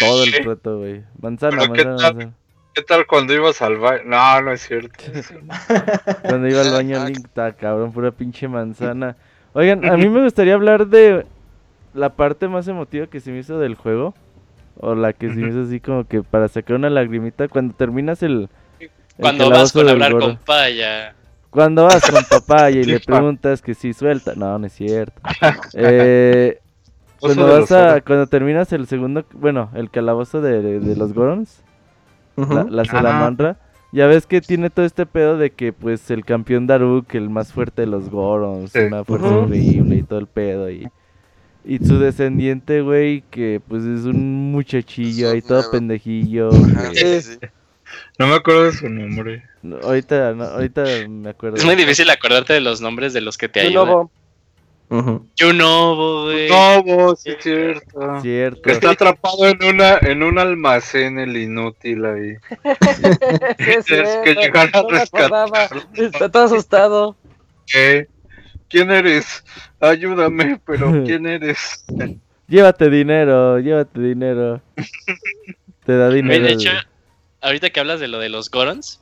todo 0.00 0.24
el 0.24 0.44
rato, 0.44 0.78
güey. 0.78 1.02
Manzana, 1.20 1.56
Pero 1.58 1.72
¿qué 1.72 1.84
manzana, 1.84 1.96
tal? 1.96 2.14
manzana. 2.14 2.34
¿Qué 2.74 2.82
tal 2.82 3.06
cuando 3.06 3.34
ibas 3.34 3.60
al 3.62 3.76
baño? 3.78 4.02
No, 4.06 4.42
no 4.42 4.52
es 4.52 4.60
cierto. 4.62 4.92
Cuando 6.22 6.46
iba 6.46 6.60
al 6.60 6.70
baño, 6.70 7.00
Ah, 7.00 7.06
Link, 7.08 7.26
está 7.26 7.52
cabrón, 7.52 7.92
pura 7.92 8.12
pinche 8.12 8.46
manzana. 8.46 9.16
Oigan, 9.52 9.84
a 9.88 9.96
mí 9.96 10.08
me 10.08 10.22
gustaría 10.22 10.54
hablar 10.54 10.86
de 10.86 11.26
la 11.94 12.10
parte 12.10 12.46
más 12.46 12.68
emotiva 12.68 13.08
que 13.08 13.18
se 13.18 13.32
me 13.32 13.38
hizo 13.40 13.58
del 13.58 13.74
juego. 13.74 14.14
O 14.80 14.94
la 14.94 15.12
que 15.12 15.28
se 15.28 15.34
me 15.34 15.48
hizo 15.48 15.62
así 15.62 15.80
como 15.80 16.06
que 16.06 16.22
para 16.22 16.46
sacar 16.46 16.76
una 16.76 16.88
lagrimita. 16.88 17.48
Cuando 17.48 17.74
terminas 17.74 18.22
el. 18.22 18.48
el 18.78 18.90
Cuando 19.16 19.50
vas 19.50 19.72
con 19.72 19.88
hablar 19.88 20.12
con 20.12 20.36
Paya. 20.36 21.14
Cuando 21.50 21.84
vas 21.84 22.08
con 22.10 22.22
papá 22.30 22.70
y 22.70 22.84
le 22.84 23.00
preguntas 23.00 23.62
que 23.62 23.74
si 23.74 23.92
suelta. 23.92 24.34
No, 24.36 24.58
no 24.58 24.66
es 24.66 24.72
cierto. 24.72 25.20
Eh, 25.74 26.58
cuando 27.20 27.48
vas 27.48 27.72
a, 27.72 28.00
cuando 28.00 28.26
terminas 28.28 28.72
el 28.72 28.86
segundo, 28.86 29.24
bueno, 29.32 29.70
el 29.74 29.90
calabozo 29.90 30.40
de, 30.40 30.62
de 30.80 30.96
los 30.96 31.12
Gorons, 31.12 31.62
la, 32.36 32.64
la 32.64 32.84
salamandra, 32.84 33.56
ya 33.90 34.06
ves 34.06 34.26
que 34.26 34.40
tiene 34.40 34.70
todo 34.70 34.86
este 34.86 35.04
pedo 35.04 35.36
de 35.36 35.50
que 35.50 35.72
pues 35.72 36.10
el 36.12 36.24
campeón 36.24 36.66
Daruk, 36.68 37.12
el 37.14 37.28
más 37.28 37.52
fuerte 37.52 37.82
de 37.82 37.88
los 37.88 38.08
Gorons, 38.08 38.70
Sí. 38.72 38.78
una 38.80 39.04
fuerza 39.04 39.26
Ujú. 39.28 39.44
increíble 39.44 39.96
y 39.96 40.02
todo 40.04 40.18
el 40.20 40.26
pedo 40.28 40.70
y 40.70 40.88
y 41.64 41.78
su 41.84 41.98
descendiente, 41.98 42.80
güey, 42.82 43.22
que 43.30 43.60
pues 43.66 43.84
es 43.84 44.04
un 44.04 44.52
muchachillo 44.52 45.30
ahí 45.32 45.42
todo 45.42 45.70
pendejillo. 45.70 46.50
Sí, 46.94 47.20
sí. 47.20 47.38
No 48.18 48.26
me 48.26 48.34
acuerdo 48.34 48.64
de 48.64 48.72
su 48.72 48.88
nombre. 48.88 49.44
no, 49.62 49.78
ahorita, 49.78 50.32
no, 50.34 50.44
ahorita 50.44 50.84
me 51.08 51.30
acuerdo. 51.30 51.56
Es 51.56 51.64
muy 51.64 51.76
difícil 51.76 52.08
acordarte 52.10 52.52
de 52.52 52.60
los 52.60 52.80
nombres 52.80 53.12
de 53.12 53.20
los 53.20 53.38
que 53.38 53.48
te 53.48 53.60
ayudan. 53.60 53.86
lobo. 53.86 54.10
Ujú. 54.90 55.26
Yunobo, 55.36 56.24
güey. 56.24 56.48
Sí 57.18 57.30
es 57.30 57.36
cierto. 57.42 58.20
Cierto. 58.22 58.62
Que 58.62 58.72
está 58.72 58.90
atrapado 58.90 59.46
en 59.46 59.62
una 59.62 59.98
en 60.00 60.22
un 60.22 60.38
almacén 60.38 61.18
el 61.18 61.36
inútil 61.36 62.04
ahí. 62.06 62.36
Sí, 63.86 63.94
es 63.94 64.16
que 64.24 64.34
llegar 64.34 64.70
a 64.72 64.82
no 64.82 64.88
rescatarlo. 64.88 65.82
Está 65.94 66.30
todo 66.30 66.44
asustado. 66.44 67.16
¿Qué? 67.66 68.08
¿Quién 68.68 68.90
eres? 68.90 69.44
Ayúdame, 69.80 70.60
pero 70.64 71.02
¿quién 71.04 71.26
eres? 71.26 71.84
Llévate 72.48 72.88
dinero, 72.90 73.58
llévate 73.58 74.00
dinero. 74.00 74.62
Te 75.84 75.96
da 75.96 76.10
dinero. 76.10 76.44
de 76.44 76.52
hecho, 76.52 76.70
ahorita 77.40 77.70
que 77.70 77.80
hablas 77.80 78.00
de 78.00 78.08
lo 78.08 78.18
de 78.18 78.28
los 78.28 78.50
Gorons, 78.50 79.00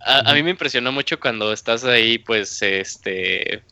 a, 0.00 0.30
a 0.30 0.34
mí 0.34 0.42
me 0.42 0.50
impresionó 0.50 0.92
mucho 0.92 1.20
cuando 1.20 1.52
estás 1.52 1.84
ahí, 1.84 2.18
pues, 2.18 2.60
este, 2.62 3.62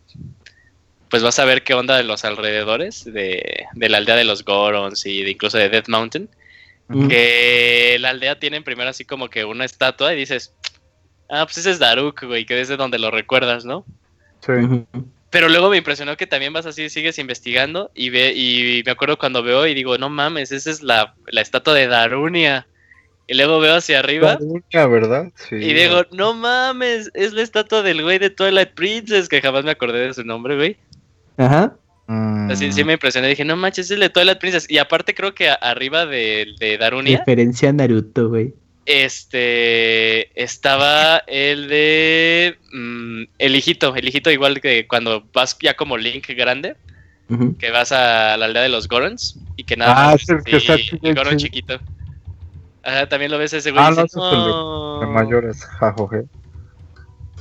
pues 1.10 1.22
vas 1.22 1.38
a 1.40 1.44
ver 1.44 1.64
qué 1.64 1.74
onda 1.74 1.96
de 1.96 2.04
los 2.04 2.24
alrededores 2.24 3.04
de, 3.04 3.66
de 3.74 3.88
la 3.88 3.98
aldea 3.98 4.14
de 4.14 4.24
los 4.24 4.44
Gorons 4.44 5.04
y 5.06 5.24
de 5.24 5.30
incluso 5.32 5.58
de 5.58 5.68
Death 5.68 5.88
Mountain, 5.88 6.28
que 7.08 7.98
la 8.00 8.10
aldea 8.10 8.40
tiene 8.40 8.62
primero 8.62 8.90
así 8.90 9.04
como 9.04 9.30
que 9.30 9.44
una 9.44 9.64
estatua 9.64 10.12
y 10.12 10.16
dices, 10.16 10.54
ah, 11.28 11.44
pues 11.44 11.58
ese 11.58 11.70
es 11.70 11.78
Daruk, 11.78 12.24
güey, 12.24 12.44
que 12.44 12.60
es 12.60 12.68
de 12.68 12.76
donde 12.76 12.98
lo 12.98 13.10
recuerdas, 13.12 13.64
¿no? 13.64 13.84
Sí. 14.40 14.52
Pero 15.30 15.48
luego 15.48 15.70
me 15.70 15.76
impresionó 15.76 16.16
que 16.16 16.26
también 16.26 16.52
vas 16.52 16.66
así, 16.66 16.88
sigues 16.90 17.18
investigando 17.18 17.92
y 17.94 18.10
ve 18.10 18.32
y 18.34 18.82
me 18.84 18.90
acuerdo 18.90 19.18
cuando 19.18 19.42
veo 19.42 19.66
y 19.66 19.74
digo, 19.74 19.98
no 19.98 20.10
mames, 20.10 20.50
esa 20.50 20.70
es 20.70 20.82
la, 20.82 21.14
la 21.26 21.40
estatua 21.40 21.74
de 21.74 21.86
Darunia. 21.86 22.66
Y 23.30 23.34
luego 23.36 23.60
veo 23.60 23.76
hacia 23.76 24.00
arriba 24.00 24.32
Darunia, 24.38 24.86
¿verdad? 24.88 25.30
Sí. 25.48 25.54
y 25.54 25.72
digo, 25.72 26.02
no 26.10 26.34
mames, 26.34 27.10
es 27.14 27.32
la 27.32 27.42
estatua 27.42 27.82
del 27.82 28.02
güey 28.02 28.18
de 28.18 28.30
Twilight 28.30 28.70
Princess, 28.70 29.28
que 29.28 29.40
jamás 29.40 29.62
me 29.64 29.70
acordé 29.70 30.00
de 30.08 30.14
su 30.14 30.24
nombre, 30.24 30.56
güey. 30.56 30.76
Ajá. 31.36 31.76
Mm. 32.08 32.50
Así 32.50 32.72
sí 32.72 32.82
me 32.82 32.94
impresioné, 32.94 33.28
dije, 33.28 33.44
no 33.44 33.54
manches, 33.56 33.86
es 33.86 33.90
el 33.92 34.00
de 34.00 34.08
Twilight 34.10 34.38
Princess. 34.40 34.66
Y 34.68 34.78
aparte 34.78 35.14
creo 35.14 35.32
que 35.32 35.48
a- 35.48 35.54
arriba 35.54 36.06
de, 36.06 36.48
de 36.58 36.76
Darunia, 36.76 37.18
Referencia 37.18 37.68
a 37.68 37.72
Naruto, 37.72 38.30
güey. 38.30 38.52
este, 38.84 40.42
estaba 40.42 41.18
el 41.26 41.68
de 41.68 42.56
mm, 42.72 43.22
el 43.38 43.54
hijito, 43.56 43.94
el 43.94 44.08
hijito 44.08 44.30
igual 44.30 44.60
que 44.60 44.86
cuando 44.88 45.24
vas 45.32 45.56
ya 45.60 45.74
como 45.74 45.96
Link 45.96 46.26
grande, 46.30 46.74
que 47.60 47.70
vas 47.70 47.92
a 47.92 48.36
la 48.36 48.46
aldea 48.46 48.62
de 48.62 48.68
los 48.70 48.88
Gorons 48.88 49.38
y 49.56 49.62
que 49.62 49.76
nada 49.76 49.92
Ah, 49.96 50.10
más 50.10 50.22
es 50.22 50.28
el 50.30 50.36
ves 50.38 50.44
que 50.46 50.56
está 50.56 50.74
el 50.74 51.14
Goron 51.14 51.36
chiquito. 51.36 51.78
Ajá, 52.82 53.08
también 53.08 53.30
lo 53.30 53.38
ves 53.38 53.52
a 53.54 53.58
ese 53.58 53.70
güey. 53.72 53.82
Ah, 53.84 53.90
no, 53.90 54.02
es 54.04 54.14
el 54.14 54.20
de- 54.22 54.36
"No". 54.36 55.00
De 55.00 55.06
mayores, 55.06 55.64
jajoje. 55.64 56.24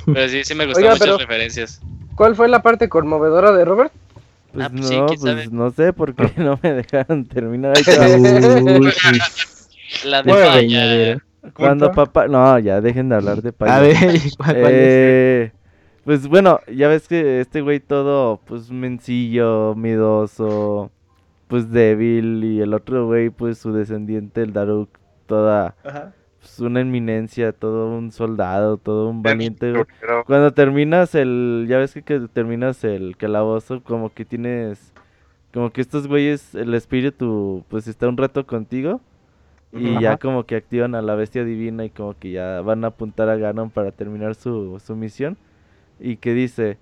Pero 0.06 0.28
sí, 0.30 0.44
sí 0.44 0.56
me 0.56 0.66
gustan 0.66 0.84
Oiga, 0.84 0.94
muchas 0.96 1.08
pero- 1.08 1.18
referencias. 1.18 1.82
¿Cuál 2.16 2.36
fue 2.36 2.48
la 2.50 2.62
parte 2.62 2.90
conmovedora 2.90 3.52
de 3.54 3.64
Robert? 3.66 3.94
Pues 4.54 4.66
Ah, 4.66 4.70
pues 4.72 4.92
no, 4.92 5.06
pues 5.06 5.22
sabe. 5.22 5.48
no 5.52 5.72
sé 5.72 5.94
por 5.94 6.16
qué 6.16 6.32
no 6.38 6.60
me 6.62 6.74
dejaron 6.74 7.26
terminar. 7.26 7.74
La 10.06 10.22
de 10.22 10.32
Bueno, 10.32 10.48
Paya. 10.52 11.18
Cuando 11.54 11.92
papá. 11.92 12.28
No, 12.28 12.58
ya 12.60 12.82
dejen 12.82 13.10
de 13.10 13.16
hablar 13.16 13.42
de 13.42 13.52
payaso. 13.54 13.78
A 13.78 13.82
ver, 13.82 13.94
¿cuál, 14.38 14.38
cuál 14.38 14.56
es? 14.58 14.66
Eh, 14.66 15.52
pues 16.06 16.28
bueno, 16.28 16.60
ya 16.74 16.88
ves 16.88 17.08
que 17.08 17.42
este 17.42 17.62
güey 17.62 17.80
todo, 17.80 18.40
pues 18.46 18.70
mencillo, 18.72 19.76
miedoso, 19.76 20.92
pues 21.48 21.72
débil. 21.72 22.44
Y 22.44 22.62
el 22.62 22.74
otro 22.74 23.06
güey, 23.08 23.30
pues 23.30 23.58
su 23.60 23.72
descendiente, 23.74 24.42
el 24.42 24.54
Daruk, 24.54 24.90
toda, 25.29 25.76
Ajá. 25.85 26.13
pues 26.40 26.60
una 26.60 26.81
eminencia, 26.81 27.53
todo 27.53 27.95
un 27.97 28.12
soldado, 28.12 28.76
todo 28.78 29.10
un 29.10 29.24
valiente. 29.24 29.72
Pero- 30.01 30.26
Cuando 30.26 30.51
terminas 30.53 31.15
el, 31.15 31.65
ya 31.69 31.78
ves 31.78 31.94
que, 31.94 32.03
que 32.03 32.19
terminas 32.33 32.83
el 32.83 33.15
calabozo, 33.15 33.81
como 33.83 34.13
que 34.13 34.26
tienes, 34.26 34.94
como 35.53 35.69
que 35.72 35.79
estos 35.81 36.08
güeyes, 36.08 36.53
el 36.56 36.74
espíritu, 36.74 37.63
pues 37.69 37.88
está 37.88 38.10
un 38.10 38.17
rato 38.17 38.45
contigo. 38.45 38.99
Y 39.72 40.01
ya 40.01 40.17
como 40.17 40.45
que 40.47 40.56
activan 40.56 40.95
a 40.95 41.01
la 41.03 41.13
bestia 41.13 41.44
divina 41.44 41.85
y 41.85 41.92
como 41.92 42.17
que 42.17 42.31
ya 42.31 42.62
van 42.62 42.83
a 42.83 42.88
apuntar 42.88 43.29
a 43.29 43.35
Ganon 43.35 43.69
para 43.69 43.92
terminar 43.92 44.33
su, 44.33 44.81
su 44.83 44.95
misión. 44.95 45.38
Y 45.99 46.15
que 46.17 46.33
dice, 46.33 46.79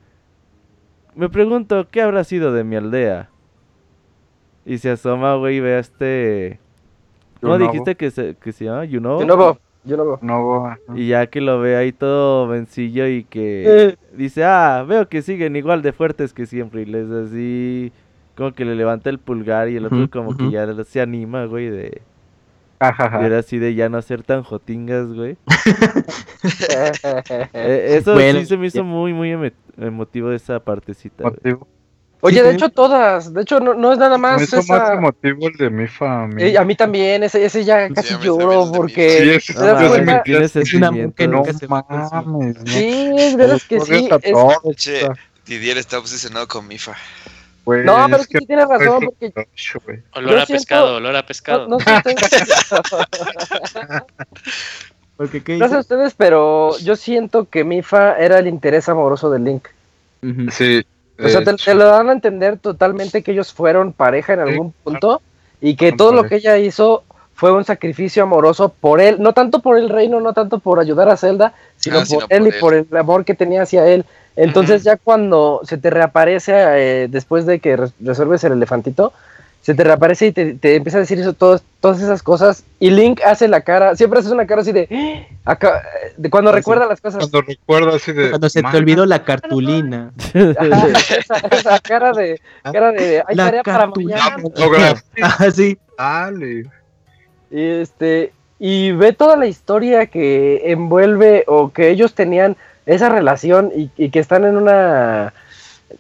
me 1.13 1.27
pregunto, 1.27 1.87
¿qué 1.91 2.01
habrá 2.01 2.23
sido 2.23 2.53
de 2.53 2.63
mi 2.63 2.77
aldea? 2.77 3.29
Y 4.65 4.77
se 4.77 4.89
asoma, 4.91 5.35
güey, 5.35 5.57
y 5.57 5.59
ve 5.59 5.75
a 5.75 5.79
este... 5.79 6.59
¿Cómo 7.41 7.57
dijiste 7.57 7.95
que 7.95 8.11
se, 8.11 8.35
que 8.35 8.51
se 8.51 8.65
llama? 8.65 8.81
De 8.81 8.99
nuevo. 8.99 9.57
No, 10.21 10.65
ajá. 10.65 10.79
Y 10.95 11.07
ya 11.07 11.27
que 11.27 11.39
lo 11.39 11.59
ve 11.61 11.77
ahí 11.77 11.93
todo 11.93 12.47
vencillo 12.47 13.07
y 13.07 13.23
que 13.23 13.63
Eh. 13.89 13.95
dice, 14.13 14.43
ah, 14.43 14.83
veo 14.87 15.07
que 15.07 15.21
siguen 15.21 15.55
igual 15.55 15.81
de 15.81 15.93
fuertes 15.93 16.33
que 16.33 16.45
siempre. 16.45 16.81
Y 16.81 16.85
les 16.85 17.09
así, 17.09 17.91
como 18.35 18.51
que 18.53 18.65
le 18.65 18.75
levanta 18.75 19.09
el 19.09 19.19
pulgar 19.19 19.69
y 19.69 19.77
el 19.77 19.85
otro 19.85 20.09
como 20.09 20.35
que 20.35 20.51
ya 20.51 20.67
se 20.83 21.01
anima, 21.01 21.45
güey, 21.45 21.69
de... 21.69 22.01
Ajá, 22.79 23.21
Y 23.21 23.25
era 23.25 23.39
así 23.39 23.57
de 23.57 23.73
ya 23.73 23.89
no 23.89 23.99
ser 24.03 24.21
tan 24.23 24.43
jotingas, 24.43 25.11
güey. 25.13 25.37
Eh, 27.53 27.97
eso 27.99 28.13
Bueno, 28.13 28.39
sí 28.39 28.45
se 28.45 28.57
me 28.57 28.67
hizo 28.67 28.83
muy, 28.83 29.13
muy 29.13 29.31
emo- 29.31 29.51
emotivo 29.77 30.31
esa 30.31 30.59
partecita. 30.59 31.23
güey. 31.23 31.33
Motivo. 31.35 31.67
Oye, 32.21 32.37
Sí, 32.39 32.43
de 32.43 32.49
sí. 32.49 32.55
hecho 32.55 32.69
todas, 32.69 33.31
de 33.33 33.41
hecho 33.43 33.59
no, 33.59 33.73
no 33.75 33.93
es 33.93 33.99
nada 33.99 34.17
más 34.17 34.37
Me 34.37 34.43
hizo 34.45 34.57
esa... 34.59 34.77
más 34.79 34.91
emotivo 34.93 35.47
el 35.49 35.57
de 35.57 35.69
Mifa. 35.69 36.23
A 36.23 36.27
mí. 36.27 36.41
Eh, 36.43 36.57
a 36.57 36.63
mí 36.63 36.75
también, 36.75 37.21
ese, 37.23 37.45
ese 37.45 37.63
ya 37.63 37.89
casi 37.89 38.15
lloro 38.21 38.71
porque... 38.71 39.39
Sí, 39.39 39.53
No 39.53 39.67
Es 39.67 39.79
un 40.73 40.83
amor 40.83 41.03
sentimientos. 41.09 41.15
que 41.15 41.27
No 41.27 41.37
nunca 41.37 41.53
se 41.53 41.65
a 41.65 41.67
mames, 41.67 42.57
no. 42.57 42.65
Sí, 42.71 43.11
es 43.17 43.35
verdad 43.35 43.59
que 43.69 43.79
sí. 43.81 44.09
Es- 44.23 44.75
Che, 44.77 45.07
Didier 45.45 45.77
está 45.77 45.99
obsesionado 45.99 46.47
con 46.47 46.67
Mifa. 46.67 46.95
güey, 47.65 47.85
No, 47.85 48.05
pero 48.09 48.17
es 48.17 48.23
sí 48.27 48.45
tienes 48.45 48.65
soy 48.67 48.77
razón, 48.79 49.05
porque. 49.05 49.33
Olor 50.15 50.39
a 50.39 50.45
siento- 50.45 50.53
pescado, 50.53 50.95
olor 50.95 51.15
a 51.15 51.25
pescado. 51.25 51.67
no, 51.67 51.77
no 51.77 51.85
Porque, 55.17 55.43
¿qué 55.43 55.57
no 55.57 55.67
sé 55.67 55.77
ustedes, 55.77 56.13
pero 56.15 56.77
yo 56.79 56.95
siento 56.95 57.49
que 57.49 57.63
Mifa 57.63 58.17
era 58.17 58.37
el 58.39 58.47
interés 58.47 58.87
amoroso 58.87 59.29
de 59.31 59.39
Link. 59.39 59.67
Sí. 60.51 60.85
O 61.23 61.27
sea, 61.29 61.43
te, 61.43 61.51
hecho. 61.51 61.65
te 61.71 61.75
lo 61.75 61.85
dan 61.85 62.09
a 62.09 62.13
entender 62.13 62.57
totalmente 62.57 63.23
que 63.23 63.31
ellos 63.31 63.53
fueron 63.53 63.93
pareja 63.93 64.33
en 64.33 64.39
algún 64.41 64.71
punto 64.83 65.21
y 65.61 65.75
que 65.75 65.91
todo 65.91 66.11
lo 66.13 66.23
que 66.25 66.35
ella 66.35 66.57
hizo 66.57 67.03
fue 67.33 67.51
un 67.51 67.63
sacrificio 67.65 68.23
amoroso 68.23 68.69
por 68.69 68.99
él, 68.99 69.17
no 69.19 69.33
tanto 69.33 69.59
por 69.59 69.77
el 69.77 69.89
reino, 69.89 70.19
no 70.19 70.33
tanto 70.33 70.59
por 70.59 70.79
ayudar 70.79 71.09
a 71.09 71.17
Zelda, 71.17 71.53
sino 71.75 71.97
Ah, 71.97 71.99
por 71.99 72.07
sino 72.07 72.25
él 72.29 72.43
por 72.43 72.55
y 72.55 72.59
por 72.59 72.73
el 72.73 72.97
amor 72.97 73.25
que 73.25 73.33
tenía 73.35 73.61
hacia 73.63 73.87
él. 73.87 74.05
Entonces 74.35 74.83
ya 74.83 74.97
cuando 74.97 75.61
se 75.63 75.77
te 75.77 75.89
reaparece 75.89 76.53
eh, 76.55 77.07
después 77.09 77.45
de 77.45 77.59
que 77.59 77.77
res- 77.77 77.93
resuelves 77.99 78.43
el 78.43 78.53
elefantito, 78.53 79.13
se 79.61 79.73
te 79.75 79.83
reaparece 79.83 80.27
y 80.27 80.31
te, 80.31 80.53
te 80.53 80.75
empieza 80.75 80.97
a 80.97 81.01
decir 81.01 81.19
eso, 81.19 81.33
todos- 81.33 81.61
todas 81.81 82.01
esas 82.01 82.23
cosas 82.23 82.63
y 82.79 82.89
Link 82.89 83.19
hace 83.25 83.47
la 83.49 83.61
cara, 83.61 83.95
siempre 83.97 84.19
hace 84.19 84.31
una 84.31 84.47
cara 84.47 84.61
así 84.61 84.71
de, 84.71 84.87
"Ah", 85.45 85.51
acá, 85.53 85.83
de 86.15 86.29
cuando 86.29 86.51
Ah, 86.51 86.53
sí. 86.53 86.57
recuerda 86.59 86.85
las 86.85 87.01
cosas. 87.01 87.19
Cuando 87.19 87.41
recuerdo 87.41 87.95
así 87.95 88.11
de. 88.13 88.29
Cuando 88.29 88.49
se 88.49 88.59
te 88.59 88.63
"Man, 88.63 88.75
olvidó 88.77 89.05
la 89.05 89.23
cartulina. 89.23 90.11
Ajá, 90.59 90.87
esa, 91.19 91.35
esa 91.51 91.79
cara 91.79 92.13
de, 92.13 92.39
cara 92.63 92.91
de, 92.93 93.23
hay 93.27 93.35
La 93.35 93.45
tarea 93.45 93.63
para 93.63 93.77
cartulina. 93.79 94.37
mañana. 94.37 95.03
Ah, 95.21 95.51
sí. 95.51 95.77
dale". 95.97 96.65
Y 97.51 97.61
este 97.61 98.31
y 98.59 98.91
ve 98.93 99.13
toda 99.13 99.35
la 99.37 99.45
historia 99.47 100.07
que 100.07 100.71
envuelve 100.71 101.43
o 101.47 101.71
que 101.71 101.89
ellos 101.89 102.13
tenían 102.15 102.55
esa 102.87 103.09
relación 103.09 103.71
y, 103.75 103.91
y 103.97 104.09
que 104.09 104.19
están 104.19 104.45
en 104.45 104.57
una 104.57 105.33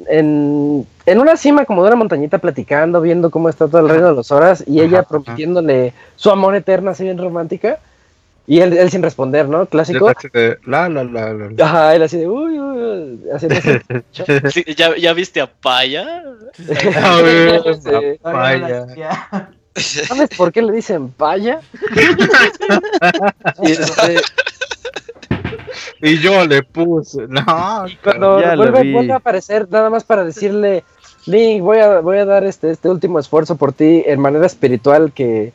en, 0.07 0.85
en 1.05 1.19
una 1.19 1.37
cima 1.37 1.65
como 1.65 1.81
de 1.83 1.87
una 1.87 1.95
montañita 1.97 2.37
platicando, 2.39 3.01
viendo 3.01 3.29
cómo 3.29 3.49
está 3.49 3.67
todo 3.67 3.79
el 3.81 3.89
reino 3.89 4.09
de 4.09 4.15
los 4.15 4.31
horas 4.31 4.63
y 4.67 4.79
ella 4.81 4.99
Ajá, 4.99 4.99
ajá. 4.99 5.07
prometiéndole 5.09 5.93
su 6.15 6.29
amor 6.29 6.55
eterno 6.55 6.91
así 6.91 7.03
bien 7.03 7.17
romántica 7.17 7.79
y 8.45 8.59
él, 8.61 8.77
él 8.77 8.89
sin 8.89 9.03
responder, 9.03 9.49
¿no? 9.49 9.65
Clásico. 9.65 10.09
de, 10.33 10.57
la, 10.65 10.87
la, 10.87 11.03
la, 11.03 11.33
la, 11.33 11.49
la. 11.51 11.65
Ajá, 11.65 11.95
él 11.95 12.03
así 12.03 12.17
de 12.17 12.27
uy, 12.29 12.57
uy, 12.59 12.77
uy", 12.81 13.19
haciendo 13.33 13.57
ese- 13.59 13.81
Sí, 14.51 14.63
¿ya, 14.75 14.95
¿Ya 14.97 15.13
viste 15.13 15.41
a 15.41 15.47
Paya? 15.47 16.23
A 17.03 17.21
papaya. 18.23 18.85
¿Sabes 19.77 20.29
por 20.35 20.51
qué 20.51 20.61
le 20.63 20.71
dicen 20.73 21.09
paya? 21.11 21.59
Y, 23.61 23.71
este, 23.71 24.21
Y 26.01 26.19
yo 26.19 26.45
le 26.45 26.63
puse, 26.63 27.27
no, 27.27 27.43
cuando 28.03 28.35
vuelve, 28.55 28.91
vuelve 28.91 29.13
a 29.13 29.17
aparecer 29.17 29.67
nada 29.69 29.89
más 29.89 30.03
para 30.03 30.23
decirle 30.23 30.83
Link 31.25 31.61
voy 31.61 31.79
a, 31.79 31.99
voy 31.99 32.17
a 32.19 32.25
dar 32.25 32.43
este, 32.45 32.71
este 32.71 32.89
último 32.89 33.19
esfuerzo 33.19 33.55
por 33.57 33.73
ti 33.73 34.03
en 34.05 34.19
manera 34.19 34.45
espiritual 34.45 35.11
que 35.13 35.51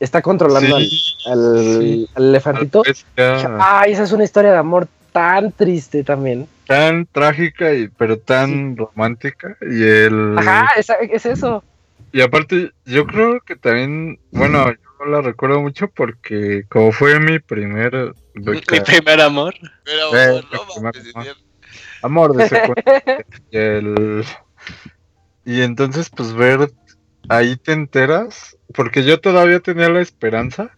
está 0.00 0.22
controlando 0.22 0.76
al- 0.76 0.84
Sí, 0.86 1.14
al, 1.26 1.78
sí. 1.80 2.08
al 2.14 2.24
elefantito 2.30 2.82
Es 2.84 3.04
ya 3.16 3.56
ay 3.60 3.92
esa 3.92 4.02
es 4.04 4.12
una 4.12 4.24
historia 4.24 4.50
de 4.52 4.58
amor 4.58 4.88
tan 5.12 5.52
triste 5.52 6.02
también 6.04 6.46
tan 6.66 7.06
trágica 7.06 7.74
y 7.74 7.88
pero 7.88 8.18
tan 8.18 8.76
romántica 8.76 9.56
y 9.60 9.82
el 9.82 10.36
ajá 10.38 10.68
esa- 10.76 10.94
es 10.94 11.26
eso. 11.26 11.62
Y 12.12 12.22
aparte 12.22 12.72
yo 12.86 13.06
creo 13.06 13.40
que 13.40 13.56
también 13.56 14.18
bueno 14.32 14.70
yo 14.72 14.89
la 15.06 15.20
recuerdo 15.20 15.60
mucho 15.60 15.88
porque 15.88 16.64
como 16.68 16.92
fue 16.92 17.18
mi 17.20 17.38
primer 17.38 18.14
Mi 18.34 18.60
primer 18.60 19.20
amor. 19.20 19.54
Pero, 19.84 20.16
Eh, 20.16 20.42
no 20.52 20.60
amor 22.02 22.34
de 22.34 22.48
secundaria 22.48 23.24
y 23.50 23.56
el 23.56 24.24
y 25.44 25.62
entonces 25.62 26.10
pues 26.10 26.32
ver 26.32 26.70
ahí 27.28 27.56
te 27.56 27.72
enteras 27.72 28.56
porque 28.74 29.04
yo 29.04 29.20
todavía 29.20 29.60
tenía 29.60 29.88
la 29.88 30.00
esperanza 30.00 30.70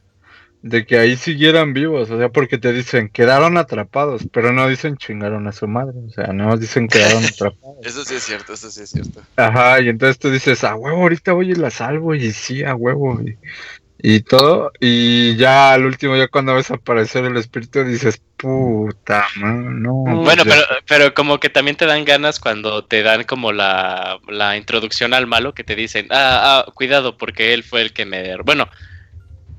de 0.63 0.87
que 0.87 0.97
ahí 0.97 1.17
siguieran 1.17 1.73
vivos, 1.73 2.09
o 2.11 2.19
sea, 2.19 2.29
porque 2.29 2.57
te 2.57 2.73
dicen 2.73 3.09
quedaron 3.09 3.59
atrapados, 3.59 4.23
pero 4.33 4.53
no 4.53 4.69
dicen 4.69 4.97
chingaron 4.97 5.49
a 5.49 5.53
su 5.53 5.67
madre, 5.67 5.99
o 6.07 6.11
sea, 6.11 6.29
no 6.29 6.57
dicen 6.57 6.87
quedaron 6.87 7.25
atrapados. 7.25 7.85
Eso 7.85 8.05
sí 8.05 8.15
es 8.15 8.23
cierto, 8.23 8.53
eso 8.53 8.71
sí 8.71 8.83
es 8.83 8.91
cierto. 8.91 9.23
Ajá, 9.35 9.81
y 9.81 9.89
entonces 9.89 10.21
tú 10.21 10.31
dices, 10.31 10.63
a 10.63 10.77
huevo, 10.77 11.03
ahorita 11.03 11.33
voy 11.33 11.51
y 11.51 11.55
la 11.57 11.71
salvo, 11.71 12.15
y 12.15 12.31
sí, 12.31 12.63
a 12.63 12.77
huevo, 12.77 13.21
y, 13.21 13.37
y 14.03 14.21
todo, 14.21 14.73
y 14.81 15.37
ya 15.37 15.73
al 15.73 15.85
último, 15.87 16.17
ya 16.17 16.27
cuando 16.29 16.55
ves 16.55 16.71
aparecer 16.71 17.25
el 17.25 17.37
espíritu, 17.37 17.85
dices, 17.85 18.21
puta, 18.37 19.25
man, 19.37 19.81
no. 19.83 19.93
Bueno, 19.93 20.43
ya- 20.45 20.51
pero, 20.51 20.63
pero 20.87 21.15
como 21.15 21.39
que 21.39 21.49
también 21.51 21.77
te 21.77 21.87
dan 21.87 22.05
ganas 22.05 22.41
cuando 22.41 22.85
te 22.85 23.03
dan 23.05 23.23
como 23.25 23.53
la, 23.53 24.19
la 24.29 24.57
introducción 24.57 25.15
al 25.15 25.27
malo 25.29 25.55
que 25.55 25.63
te 25.65 25.77
dicen, 25.77 26.09
ah, 26.11 26.65
ah, 26.67 26.73
cuidado 26.75 27.17
porque 27.17 27.55
él 27.55 27.63
fue 27.63 27.83
el 27.83 27.93
que 27.93 28.05
me... 28.05 28.37
Bueno, 28.39 28.69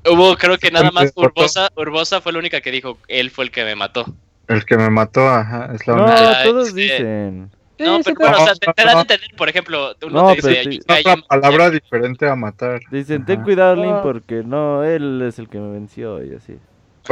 hubo 0.06 0.36
creo 0.36 0.58
que 0.58 0.70
nada 0.70 0.90
más. 0.90 1.12
Urbosa, 1.16 1.70
Urbosa 1.76 2.20
fue 2.20 2.32
la 2.32 2.38
única 2.38 2.60
que 2.60 2.70
dijo, 2.70 2.98
él 3.08 3.30
fue 3.30 3.46
el 3.46 3.50
que 3.50 3.64
me 3.64 3.74
mató. 3.74 4.04
El 4.46 4.66
que 4.66 4.76
me 4.76 4.90
mató, 4.90 5.26
ajá, 5.26 5.70
es 5.74 5.86
la 5.86 5.94
No, 5.94 6.02
única. 6.02 6.40
Ah, 6.40 6.44
todos 6.44 6.68
este, 6.68 6.80
dicen. 6.82 7.50
No, 7.78 7.96
Sí, 7.96 8.02
pero 8.04 8.16
sí, 8.16 8.22
bueno, 8.22 8.36
o 8.42 8.44
sea, 8.46 8.54
te, 8.54 8.72
te 8.72 8.84
dan 8.84 8.96
a 8.96 9.00
entender, 9.00 9.30
por 9.36 9.48
ejemplo, 9.48 9.94
uno 10.02 10.22
No, 10.22 10.28
te 10.34 10.42
pero 10.42 10.48
dice, 10.48 10.62
sí. 10.64 10.80
"Ay, 10.86 11.00
Es 11.00 11.06
otra 11.06 11.12
ay, 11.14 11.22
palabra 11.28 11.70
diferente 11.70 12.28
a 12.28 12.36
matar. 12.36 12.80
Dicen, 12.90 13.24
ten 13.24 13.36
Ajá. 13.36 13.44
cuidado, 13.44 13.74
Link, 13.76 13.96
porque 14.02 14.42
no, 14.44 14.84
él 14.84 15.22
es 15.26 15.38
el 15.40 15.48
que 15.48 15.58
me 15.58 15.72
venció 15.72 16.22
y 16.24 16.34
así. 16.34 16.52
El 16.52 16.58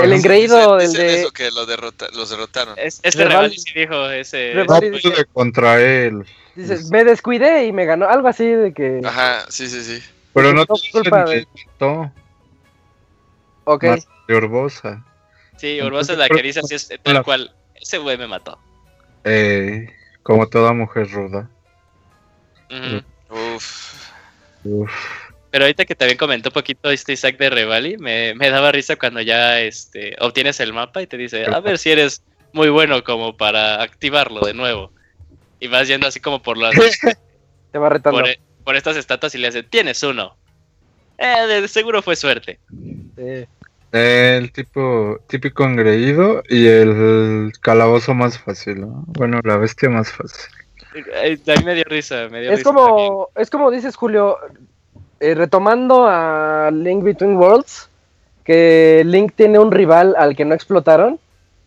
ejemplo, 0.05 0.15
engreído 0.15 0.77
del 0.77 0.93
de 0.93 1.21
eso 1.21 1.31
que 1.33 1.51
lo 1.51 1.67
derrota, 1.67 2.07
los 2.15 2.31
derrotaron. 2.31 2.75
Es, 2.79 3.01
este 3.03 3.25
Reval- 3.25 3.29
Revaldi 3.51 3.59
sí 3.59 3.73
dijo 3.75 4.09
ese... 4.11 4.53
Reval- 4.55 4.91
No 4.91 4.99
pude 5.01 5.25
contra 5.33 5.81
él. 5.83 6.25
dices 6.55 6.91
me 6.91 7.05
descuidé 7.05 7.67
y 7.67 7.73
me 7.73 7.85
ganó 7.85 8.09
algo 8.09 8.29
así 8.29 8.47
de 8.47 8.73
que 8.73 9.01
Ajá, 9.05 9.45
sí, 9.51 9.69
sí, 9.69 9.83
sí. 9.83 10.03
Pero 10.33 10.53
no 10.55 10.65
te 10.65 10.73
culpa 10.93 11.25
de- 11.25 11.47
ok 13.65 13.85
más 13.85 14.07
de 14.29 14.35
Urbosa. 14.37 15.05
Sí, 15.57 15.81
Urbosa 15.83 16.13
es 16.13 16.19
la 16.19 16.29
que 16.29 16.41
dice 16.43 16.61
así, 16.61 16.75
es 16.75 16.89
tal 17.03 17.15
La- 17.15 17.23
cual, 17.23 17.53
ese 17.75 17.99
güey 17.99 18.17
me 18.17 18.27
mató. 18.27 18.59
Eh, 19.25 19.87
como 20.23 20.49
toda 20.49 20.73
mujer 20.73 21.11
ruda. 21.11 21.49
Ujú. 22.71 23.03
Uf. 23.55 24.11
Uf. 24.65 24.93
Pero 25.51 25.65
ahorita 25.65 25.85
que 25.85 25.95
también 25.95 26.17
comentó 26.17 26.49
un 26.49 26.55
poquito 26.55 26.91
este 26.91 27.13
Isaac 27.13 27.37
de 27.37 27.51
Revali, 27.51 27.99
me, 27.99 28.35
me 28.35 28.49
daba 28.49 28.73
risa 28.73 28.97
cuando 28.97 29.21
ya 29.21 29.61
este, 29.61 30.17
obtienes 30.21 30.61
el 30.61 30.73
mapa 30.73 31.03
y 31.03 31.07
te 31.07 31.19
dice, 31.19 31.45
a 31.45 31.61
ver 31.61 31.77
si 31.77 31.91
eres 31.91 32.23
muy 32.53 32.71
bueno 32.71 33.05
como 33.05 33.37
para 33.37 33.83
activarlo 33.83 34.41
de 34.41 34.55
nuevo. 34.55 34.93
Y 35.61 35.69
vas 35.69 35.89
yendo 35.89 36.07
así 36.07 36.21
como 36.21 36.43
por 36.43 36.57
las 36.57 36.73
te 37.73 37.79
va 37.79 37.89
retando 37.91 38.21
por, 38.21 38.29
por 38.65 38.77
estas 38.77 38.97
estatuas 38.97 39.35
y 39.35 39.39
le 39.39 39.49
hace, 39.49 39.63
tienes 39.63 40.03
uno. 40.03 40.37
Eh, 41.19 41.47
de 41.47 41.69
seguro 41.69 42.01
fue 42.01 42.17
suerte. 42.17 42.59
Sí. 43.17 43.47
El 43.93 44.53
tipo 44.53 45.21
típico 45.27 45.65
engreído 45.65 46.43
y 46.49 46.67
el 46.67 47.53
calabozo 47.61 48.15
más 48.15 48.39
fácil, 48.39 48.81
¿no? 48.81 49.05
Bueno, 49.07 49.41
la 49.45 49.59
bestia 49.59 49.91
más 49.91 50.11
fácil. 50.11 50.51
Eh, 50.95 51.39
A 51.47 51.59
mí 51.59 51.65
me 51.65 51.75
dio 51.75 51.85
risa, 51.87 52.29
me 52.31 52.41
dio 52.41 52.51
Es 52.51 52.59
risa 52.61 52.71
como, 52.73 53.29
es 53.37 53.51
como 53.51 53.71
dices, 53.71 53.95
Julio, 53.95 54.39
eh, 55.21 55.35
retomando 55.35 56.07
a 56.07 56.71
Link 56.73 57.05
Between 57.05 57.37
Worlds, 57.37 57.91
que 58.45 59.03
Link 59.05 59.33
tiene 59.37 59.59
un 59.59 59.71
rival 59.71 60.15
al 60.17 60.35
que 60.37 60.45
no 60.45 60.55
explotaron 60.55 61.21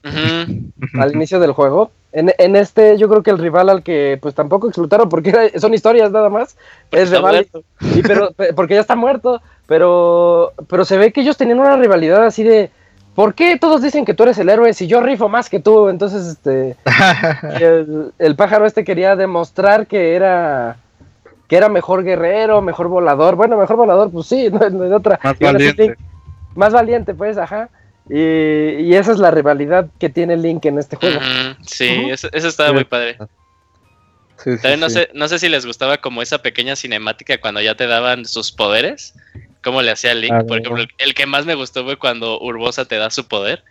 al 0.03 1.15
inicio 1.15 1.39
del 1.39 1.51
juego. 1.51 1.91
En, 2.17 2.31
en 2.37 2.55
este, 2.55 2.97
yo 2.97 3.09
creo 3.09 3.21
que 3.23 3.31
el 3.31 3.37
rival 3.37 3.69
al 3.69 3.83
que 3.83 4.17
pues 4.21 4.33
tampoco 4.33 4.67
explotaron, 4.67 5.09
porque 5.09 5.31
era- 5.31 5.59
son 5.59 5.73
historias 5.73 6.11
nada 6.11 6.29
más, 6.29 6.55
Porque 6.89 7.03
es 7.03 7.11
rival, 7.11 7.47
y 7.93 8.01
pero, 8.03 8.31
pe- 8.37 8.53
porque 8.53 8.75
ya 8.75 8.79
está 8.81 8.95
muerto, 8.95 9.41
pero, 9.67 10.53
pero 10.69 10.85
se 10.85 10.97
ve 10.97 11.11
que 11.11 11.19
ellos 11.21 11.35
tenían 11.35 11.59
una 11.59 11.75
rivalidad 11.75 12.23
así 12.25 12.43
de, 12.43 12.71
¿por 13.15 13.33
qué 13.33 13.57
todos 13.59 13.81
dicen 13.81 14.05
que 14.05 14.13
tú 14.13 14.23
eres 14.23 14.37
el 14.37 14.47
héroe 14.47 14.73
si 14.73 14.87
yo 14.87 15.01
rifo 15.01 15.27
más 15.27 15.49
que 15.49 15.59
tú? 15.59 15.89
Entonces, 15.89 16.25
este, 16.25 16.77
el, 17.59 18.13
el 18.17 18.35
pájaro 18.37 18.65
este 18.65 18.85
quería 18.85 19.15
demostrar 19.17 19.85
que 19.85 20.15
era 20.15 20.77
que 21.47 21.57
era 21.57 21.69
mejor 21.69 22.03
guerrero, 22.03 22.59
mejor 22.61 22.87
volador. 22.87 23.35
Bueno, 23.35 23.55
mejor 23.57 23.75
volador, 23.75 24.09
pues 24.09 24.25
sí, 24.27 24.49
no, 24.51 24.67
no 24.69 24.83
hay 24.85 24.91
otra. 24.93 25.19
Más 25.21 25.37
valiente. 25.53 25.95
Más 26.55 26.73
valiente, 26.73 27.13
pues, 27.13 27.37
ajá. 27.37 27.69
Y, 28.09 28.83
y 28.83 28.95
esa 28.95 29.11
es 29.13 29.17
la 29.19 29.31
rivalidad 29.31 29.87
que 29.99 30.09
tiene 30.09 30.37
Link 30.37 30.65
en 30.65 30.77
este 30.77 30.95
juego. 30.95 31.19
Sí, 31.65 32.07
eso, 32.09 32.29
eso 32.31 32.47
estaba 32.47 32.69
Sí. 32.69 32.75
muy 32.75 32.83
padre. 32.83 33.17
Sí, 34.43 34.51
sí, 34.57 34.61
También 34.61 34.79
no 34.81 34.89
sí. 34.89 34.95
sé, 34.95 35.09
no 35.13 35.27
sé 35.27 35.39
si 35.39 35.49
les 35.49 35.65
gustaba 35.65 35.97
como 35.97 36.21
esa 36.21 36.41
pequeña 36.41 36.75
cinemática 36.75 37.39
cuando 37.39 37.61
ya 37.61 37.75
te 37.75 37.87
daban 37.87 38.25
sus 38.25 38.51
poderes. 38.51 39.13
¿Cómo 39.63 39.81
le 39.81 39.89
hacía 39.91 40.13
Link? 40.13 40.33
Ah, 40.33 40.43
Por 40.47 40.59
ejemplo, 40.59 40.83
el, 40.83 40.89
el 40.99 41.13
que 41.15 41.25
más 41.25 41.45
me 41.47 41.55
gustó 41.55 41.83
fue 41.83 41.97
cuando 41.97 42.39
Urbosa 42.39 42.85
te 42.85 42.97
da 42.97 43.09
su 43.09 43.27
poder. 43.27 43.63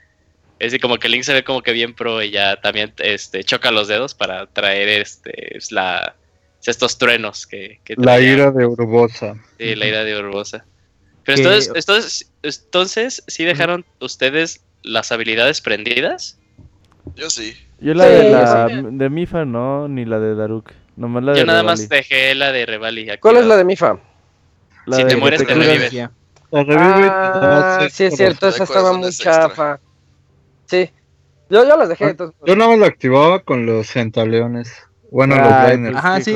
Es 0.58 0.72
decir, 0.72 0.80
como 0.80 0.96
que 0.98 1.08
Link 1.08 1.22
se 1.22 1.32
ve 1.34 1.44
como 1.44 1.62
que 1.62 1.72
bien 1.72 1.94
pro 1.94 2.20
y 2.22 2.30
ya 2.30 2.56
también 2.60 2.92
este, 2.98 3.44
choca 3.44 3.70
los 3.70 3.86
dedos 3.86 4.14
para 4.14 4.46
traer 4.46 4.88
este 4.88 5.58
la, 5.70 6.16
estos 6.66 6.98
truenos 6.98 7.46
que, 7.46 7.80
que 7.84 7.94
La 7.96 8.18
ira 8.20 8.50
de 8.50 8.66
Urbosa. 8.66 9.36
Sí, 9.58 9.76
la 9.76 9.86
ira 9.86 10.02
de 10.02 10.16
Urbosa. 10.18 10.64
Pero 11.24 11.36
Que- 11.36 11.42
entonces, 11.42 11.72
entonces, 11.74 12.30
entonces, 12.42 13.24
¿sí 13.26 13.44
dejaron 13.44 13.84
ustedes 14.00 14.62
las 14.82 15.10
habilidades 15.12 15.60
prendidas? 15.60 16.38
Yo 17.16 17.30
sí. 17.30 17.56
Yo 17.80 17.94
la 17.94 18.04
Sí, 18.04 18.10
de 18.10 18.24
yo 18.24 18.30
la 18.30 18.68
sí. 18.68 18.74
de 18.92 19.10
Mifa 19.10 19.44
no, 19.44 19.88
ni 19.88 20.04
la 20.04 20.18
de 20.20 20.34
Daruk. 20.34 20.70
Nomás 20.96 21.24
la 21.24 21.32
de 21.32 21.38
Yo 21.40 21.46
nada 21.46 21.62
Revali. 21.62 21.80
más 21.82 21.88
dejé 21.88 22.34
la 22.34 22.52
de 22.52 22.66
Revali. 22.66 23.08
¿Cuál 23.20 23.38
es 23.38 23.46
la 23.46 23.56
de 23.56 23.64
Mifa? 23.64 23.98
La 24.86 24.96
si 24.96 25.04
te 25.04 25.16
mueres, 25.16 25.40
te 25.40 25.46
curas- 25.46 25.66
revives. 25.66 25.92
Ya. 25.92 26.10
La 26.50 26.62
revive 26.62 27.06
y 27.06 27.10
te 27.10 27.10
Ah, 27.10 27.88
sí 27.90 28.04
es 28.04 28.16
cierto, 28.16 28.48
esa 28.48 28.64
estaba 28.64 28.92
muy 28.92 29.10
chafa. 29.10 29.80
Sí, 30.66 30.90
yo, 31.50 31.66
yo 31.66 31.76
las 31.76 31.88
dejé. 31.88 32.04
Ah, 32.04 32.10
entonces, 32.10 32.36
Yo 32.46 32.54
nada 32.56 32.70
más 32.70 32.78
la 32.78 32.86
activaba 32.86 33.40
con 33.40 33.66
los 33.66 33.88
centaleones. 33.88 34.72
Bueno, 35.10 35.36
los 35.36 35.70
liners. 35.70 35.96
Ajá, 35.96 36.18
qué 36.18 36.24
sí. 36.24 36.32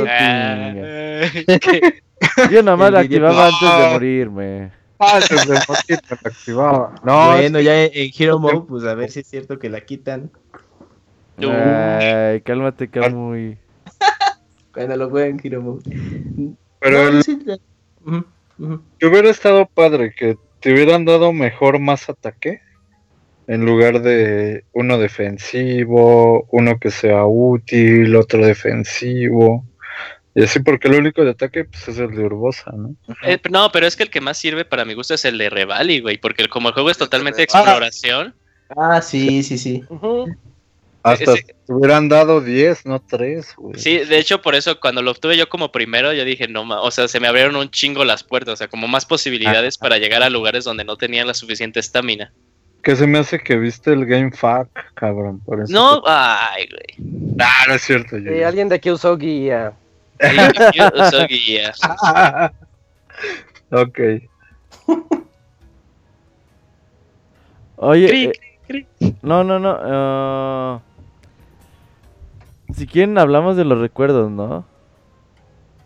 Ah, 2.20 2.49
Yo 2.51 2.62
nomás 2.62 2.92
la 2.92 3.01
Envidia- 3.02 3.28
activaba 3.28 3.47
antes 3.47 3.60
de 3.60 3.84
Ah. 3.86 3.90
morirme. 3.92 4.72
Ah, 4.99 5.17
antes 5.17 5.47
de 5.47 5.54
morir 5.68 6.01
me 6.10 6.17
la 6.22 6.31
activaba. 6.31 6.94
No, 7.04 7.33
bueno, 7.33 7.60
ya 7.60 7.84
en, 7.84 7.90
en 7.94 8.10
Hero 8.18 8.38
Mode, 8.38 8.62
pues 8.68 8.84
a 8.84 8.94
ver 8.94 9.10
si 9.10 9.20
es 9.20 9.26
cierto 9.28 9.58
que 9.58 9.68
la 9.70 9.81
quitan. 9.83 10.31
Ay, 11.40 12.40
cálmate, 12.40 12.88
Camuy. 12.88 13.58
Cuando 14.74 14.97
lo 14.97 15.10
jueguen 15.10 15.38
en 15.40 15.47
Hero 15.47 15.62
Mode. 15.62 15.83
pero 16.81 17.02
No, 17.04 17.08
el- 17.18 17.22
sí, 17.22 17.38
ya. 17.44 17.56
Ujú, 18.04 18.24
ujú. 18.58 18.83
que 18.99 19.06
hubiera 19.06 19.28
estado 19.31 19.67
padre 19.67 20.12
que 20.17 20.36
te 20.60 20.72
hubieran 20.72 21.04
dado 21.04 21.33
mejor 21.33 21.78
más 21.78 22.08
ataque. 22.08 22.60
En 23.47 23.65
lugar 23.65 24.02
de 24.02 24.65
uno 24.74 24.99
defensivo, 24.99 26.47
uno 26.51 26.78
que 26.78 26.90
sea 26.90 27.24
útil, 27.24 28.15
otro 28.17 28.44
defensivo. 28.44 29.65
Y 30.40 30.44
así 30.44 30.60
porque 30.60 30.88
el 30.88 30.94
único 30.94 31.24
de 31.24 31.31
ataque 31.31 31.65
pues, 31.65 31.88
es 31.88 31.99
el 31.99 32.10
de 32.15 32.22
Urbosa, 32.24 32.71
¿no? 32.76 32.94
Eh, 33.24 33.38
no, 33.51 33.71
pero 33.72 33.87
es 33.87 33.97
que 33.97 34.04
el 34.04 34.10
que 34.10 34.21
más 34.21 34.38
sirve 34.38 34.65
para 34.65 34.85
mi 34.85 34.94
gusto 34.94 35.15
es 35.15 35.24
el 35.24 35.37
de 35.38 35.51
Revali, 35.51 36.01
güey, 36.01 36.19
porque 36.19 36.42
el- 36.42 36.49
como 36.49 36.69
el 36.69 36.74
juego 36.74 36.90
es 36.90 36.99
totalmente 36.99 37.40
Ah. 37.40 37.44
exploración, 37.44 38.35
Ah, 38.76 39.01
sí, 39.03 39.42
sí, 39.42 39.58
sí. 39.58 39.83
ujú. 39.88 40.35
Hasta 41.03 41.33
Ese- 41.35 41.42
te 41.67 41.72
hubieran 41.72 42.08
dado 42.08 42.40
10, 42.40 42.85
no 42.85 43.01
3, 43.01 43.54
güey. 43.56 43.78
sí, 43.81 43.99
de 43.99 44.19
hecho 44.19 44.42
por 44.42 44.54
eso 44.54 44.78
cuando 44.78 45.01
lo 45.01 45.10
obtuve 45.12 45.37
yo 45.37 45.49
como 45.49 45.72
primero, 45.72 46.12
yo 46.12 46.24
dije, 46.24 46.47
no, 46.49 46.65
ma- 46.65 46.83
o 46.83 46.90
sea, 46.90 47.08
se 47.08 47.19
me 47.21 47.28
abrieron 47.28 47.56
un 47.56 47.71
chingo 47.71 48.04
las 48.04 48.22
puertas, 48.24 48.54
o 48.54 48.56
sea, 48.56 48.69
como 48.69 48.87
más 48.88 49.06
posibilidades 49.06 49.78
para 49.78 49.97
llegar 49.99 50.22
a 50.22 50.28
lugares 50.31 50.65
donde 50.65 50.85
no 50.85 50.97
tenía 50.97 51.24
la 51.24 51.35
suficiente 51.35 51.81
estamina. 51.81 52.33
Que 52.83 52.94
se 52.94 53.06
me 53.06 53.19
hace 53.19 53.38
que 53.40 53.56
viste 53.56 53.92
el 53.92 54.06
Game 54.06 54.31
Fact, 54.33 54.71
cabrón. 54.94 55.40
Por 55.40 55.62
eso 55.62 55.72
No, 55.72 56.03
te- 56.03 56.10
ay, 56.10 56.69
güey. 56.69 57.37
Ah, 57.40 57.65
no 57.69 57.74
es 57.74 57.83
cierto. 57.83 58.19
yo- 58.19 58.33
Sí, 58.33 58.42
alguien 58.42 58.69
de 58.69 58.76
aquí 58.76 58.90
usó 58.90 59.17
guía. 59.17 59.72
Uso 60.20 61.26
guía. 61.28 61.72
ok. 63.70 63.99
Oye, 67.76 68.33
eh, 68.68 68.86
no, 69.22 69.44
no, 69.44 69.58
no. 69.58 69.76
ah, 69.81 70.81
si 72.74 72.86
quieren 72.86 73.17
hablamos 73.18 73.56
de 73.56 73.65
los 73.65 73.78
recuerdos, 73.81 74.31
¿no? 74.31 74.65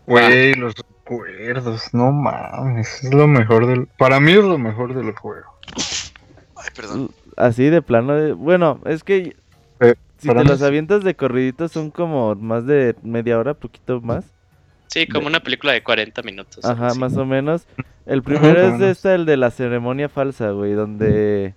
Güey, 0.07 0.53
los 0.55 0.73
recuerdos, 0.75 1.93
no 1.93 2.11
mames. 2.11 3.03
Es 3.03 3.13
lo 3.13 3.27
mejor 3.27 3.67
del. 3.67 3.87
Para 3.97 4.19
mí 4.19 4.31
es 4.31 4.43
lo 4.43 4.57
mejor 4.57 4.93
del 4.95 5.13
juego. 5.13 5.53
Ay, 6.55 6.69
perdón. 6.75 7.11
Así 7.37 7.69
de 7.69 7.81
plano. 7.81 8.13
de- 8.15 8.33
Bueno, 8.33 8.79
es 8.85 9.03
que 9.03 9.35
Eh, 9.79 9.95
si 10.23 10.27
para 10.27 10.41
te 10.41 10.49
los 10.49 10.61
avientas 10.61 11.03
de 11.03 11.15
corridito 11.15 11.67
son 11.67 11.91
como 11.91 12.35
más 12.35 12.65
de 12.65 12.95
media 13.03 13.37
hora, 13.37 13.53
poquito 13.53 14.01
más. 14.01 14.25
Sí, 14.87 15.07
como 15.07 15.27
una 15.27 15.39
película 15.39 15.73
de 15.73 15.81
40 15.81 16.21
minutos. 16.21 16.63
Ajá, 16.65 16.93
más 16.95 17.15
o 17.17 17.25
menos. 17.25 17.65
El 18.05 18.21
primero 18.21 18.61
es 18.61 18.73
menos. 18.73 18.81
este, 18.81 19.15
el 19.15 19.25
de 19.25 19.37
la 19.37 19.49
ceremonia 19.49 20.09
falsa, 20.09 20.51
güey, 20.51 20.73
donde 20.73 21.55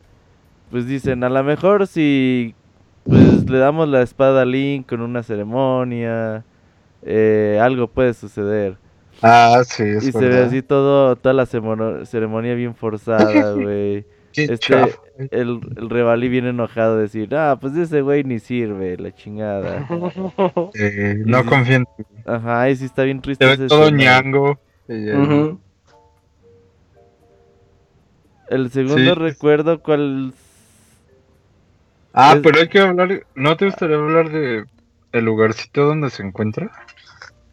pues 0.70 0.86
dicen, 0.86 1.22
a 1.24 1.28
lo 1.28 1.42
mejor 1.44 1.86
si 1.86 2.54
pues 3.04 3.49
le 3.49 3.58
damos 3.58 3.88
la 3.88 4.02
espada 4.02 4.42
a 4.42 4.44
Link 4.44 4.88
con 4.88 5.00
una 5.00 5.22
ceremonia, 5.22 6.44
eh, 7.02 7.58
algo 7.60 7.88
puede 7.88 8.15
suceder. 8.15 8.76
Ah, 9.22 9.62
sí, 9.65 9.82
es 9.82 10.08
y 10.08 10.12
se 10.12 10.26
ve 10.26 10.40
así 10.40 10.62
todo, 10.62 11.16
toda 11.16 11.32
la 11.32 11.47
ceremonia, 11.47 12.04
ceremonia 12.04 12.54
bien 12.54 12.74
forzada, 12.74 13.52
güey. 13.54 14.04
Este-. 14.42 14.94
El, 15.31 15.60
el 15.76 15.90
Revali 15.90 16.28
bien 16.28 16.47
enojado 16.47 16.99
decir, 16.99 17.35
ah, 17.35 17.56
pues 17.60 17.74
ese 17.76 18.02
güey 18.02 18.22
ni 18.24 18.38
sirve, 18.38 18.97
la 18.99 19.12
chingada. 19.15 19.86
Eh, 20.74 21.22
no 21.24 21.42
sí- 21.42 21.49
confío 21.49 21.76
en 21.76 21.85
ti. 21.97 22.04
Ajá, 22.26 22.69
y 22.70 22.76
sí 22.76 22.85
está 22.85 23.02
bien 23.04 23.20
triste 23.20 23.44
Se 23.47 23.52
ese 23.52 23.62
ve 23.62 23.69
todo 23.69 23.85
escenario. 23.85 24.22
ñango. 24.22 24.60
Y, 24.88 25.08
eh. 25.08 25.56
El 28.49 28.70
segundo 28.70 28.99
Sí. 29.15 29.20
recuerdo, 29.20 29.81
¿cuál? 29.83 30.33
Ah, 32.12 32.35
Es- 32.36 32.42
pero 32.42 32.60
hay 32.60 32.69
que 32.69 32.78
hablar. 32.78 33.26
¿No 33.35 33.56
te 33.56 33.67
gustaría 33.67 33.97
hablar 33.97 34.31
de 34.31 34.65
el 35.12 35.24
lugarcito 35.24 35.85
donde 35.86 36.10
se 36.10 36.22
encuentra? 36.22 36.70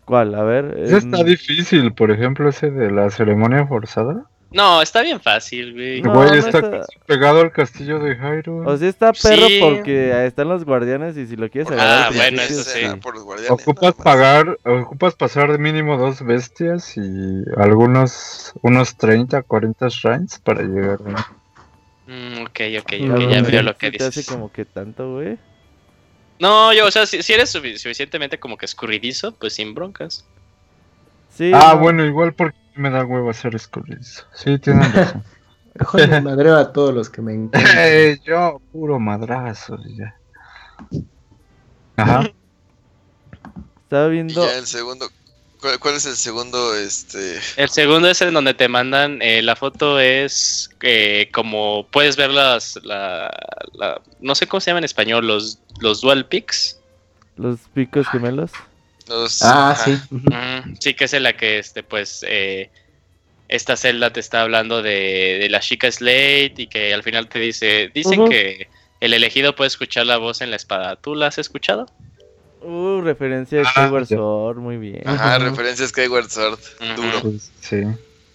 ¿Cuál? 0.05 0.35
A 0.35 0.43
ver. 0.43 0.77
Ese 0.77 0.97
está 0.97 1.23
difícil, 1.23 1.93
por 1.93 2.11
ejemplo, 2.11 2.49
ese 2.49 2.69
de 2.69 2.91
la 2.91 3.09
ceremonia 3.09 3.65
forzada. 3.65 4.25
No, 4.53 4.81
está 4.83 5.01
bien 5.01 5.19
fácil, 5.19 5.73
güey. 5.73 6.01
No, 6.03 6.13
Güey, 6.13 6.29
no 6.29 6.35
está 6.35 6.59
está- 6.59 6.71
casi 6.81 6.99
pegado 7.07 7.41
al 7.41 7.51
castillo 7.51 7.97
de 7.99 8.15
Hyrule. 8.15 8.69
O 8.69 8.77
sea, 8.77 8.87
está 8.87 9.11
perro 9.11 9.47
Sí. 9.47 9.59
porque 9.59 10.13
ahí 10.13 10.27
están 10.27 10.47
los 10.47 10.63
guardianes 10.63 11.17
y 11.17 11.25
si 11.25 11.35
lo 11.35 11.49
quieres 11.49 11.71
Ah, 11.71 11.73
agarrar. 11.73 12.07
al 12.07 12.13
bueno, 12.13 12.41
eso 12.43 12.63
sí. 12.63 12.81
por 13.01 13.15
los 13.15 13.23
guardianes. 13.23 13.51
Ocupas 13.51 13.95
pagar, 13.95 14.59
ocupas 14.63 15.15
pasar 15.15 15.51
de 15.51 15.57
mínimo 15.57 15.97
dos 15.97 16.21
bestias 16.23 16.95
y 16.97 17.01
algunos, 17.57 18.53
unos 18.61 18.95
30, 18.95 19.41
40 19.41 19.87
shrines 19.89 20.37
para 20.39 20.61
llegar. 20.61 21.01
¿no? 21.01 21.17
Mm, 22.05 22.41
ok, 22.43 22.59
ok, 22.79 22.91
No, 23.01 23.15
ok, 23.15 23.21
ya 23.31 23.41
no, 23.41 23.47
veo 23.49 23.63
lo 23.63 23.75
que 23.77 23.89
te 23.91 24.03
hace 24.03 24.19
dices. 24.19 24.27
como 24.27 24.51
que 24.51 24.65
tanto, 24.65 25.13
güey. 25.15 25.37
No, 26.39 26.73
yo, 26.73 26.85
o 26.87 26.91
sea, 26.91 27.05
si, 27.05 27.23
si 27.23 27.33
eres 27.33 27.55
sufi- 27.55 27.77
suficientemente 27.77 28.37
como 28.37 28.57
que 28.57 28.65
escurridizo, 28.65 29.31
pues 29.33 29.53
sin 29.53 29.73
broncas. 29.73 30.25
Sí. 31.35 31.51
Ah, 31.55 31.71
no, 31.73 31.79
bueno, 31.79 32.05
igual 32.05 32.33
porque 32.33 32.57
me 32.75 32.89
da 32.89 33.05
huevo 33.05 33.29
hacer 33.29 33.55
escurridizo. 33.55 34.23
Sí, 34.33 34.57
tienen 34.59 34.91
razón. 34.93 35.23
Me 35.95 36.21
madreo 36.21 36.55
a 36.57 36.71
todos 36.71 36.93
los 36.93 37.09
que 37.09 37.21
me 37.23 37.33
encantan. 37.33 37.71
Eh, 37.77 38.19
yo, 38.23 38.61
puro 38.71 38.99
madrazo, 38.99 39.79
y 39.83 39.97
ya. 39.97 40.15
Ajá. 41.97 42.29
Estaba 43.83 44.07
Y 44.07 44.11
viendo. 44.11 44.45
ya 44.45 44.57
el 44.57 44.67
segundo. 44.67 45.09
¿Cuál, 45.59 45.79
cuál 45.79 45.95
es 45.95 46.05
el 46.05 46.15
segundo? 46.15 46.75
Este. 46.75 47.39
El 47.57 47.69
segundo 47.69 48.07
es 48.09 48.21
en 48.21 48.33
donde 48.35 48.53
te 48.53 48.67
mandan, 48.67 49.19
eh, 49.21 49.41
la 49.41 49.55
foto 49.55 49.99
es 49.99 50.69
eh, 50.81 51.29
como 51.33 51.87
puedes 51.89 52.17
ver 52.17 52.29
las, 52.31 52.79
la, 52.83 53.31
la- 53.73 54.01
no 54.19 54.35
sé 54.35 54.45
cómo 54.47 54.61
se 54.61 54.69
llama 54.71 54.79
en 54.79 54.83
español, 54.85 55.25
los, 55.25 55.57
los 55.79 56.01
dual 56.01 56.25
pics. 56.27 56.79
Los 57.37 57.59
picos 57.73 58.07
gemelos. 58.09 58.51
Los, 59.07 59.41
Ah, 59.41 59.71
ajá. 59.71 59.85
sí. 59.85 59.99
Mm, 60.11 60.75
sí, 60.79 60.93
que 60.93 61.05
es 61.05 61.13
en 61.13 61.23
la 61.23 61.33
que 61.35 61.59
este, 61.59 61.83
pues, 61.83 62.25
eh, 62.27 62.69
esta 63.49 63.75
celda 63.75 64.11
te 64.13 64.19
está 64.19 64.41
hablando 64.41 64.81
de, 64.81 65.37
de 65.41 65.49
la 65.49 65.59
chica 65.59 65.91
Slate 65.91 66.53
y 66.57 66.67
que 66.67 66.93
al 66.93 67.03
final 67.03 67.27
te 67.27 67.39
dice, 67.39 67.91
dicen 67.93 68.27
que 68.29 68.67
el 68.99 69.13
elegido 69.13 69.55
puede 69.55 69.67
escuchar 69.67 70.05
la 70.05 70.17
voz 70.17 70.41
en 70.41 70.49
la 70.49 70.55
espada. 70.55 70.95
¿Tú 70.95 71.13
la 71.15 71.27
has 71.27 71.37
escuchado? 71.37 71.85
Uh, 72.61 73.01
referencia 73.01 73.59
de 73.59 73.65
Ah, 73.67 73.71
Skyward. 73.87 74.07
Sword, 74.07 74.57
muy 74.57 74.77
bien. 74.77 75.01
Ajá, 75.05 75.37
referencia 75.39 75.85
a 75.85 75.89
Skyward 75.89 76.29
Sword. 76.29 76.59
Duro. 76.95 77.21
Pues, 77.21 77.51
sí. 77.59 77.81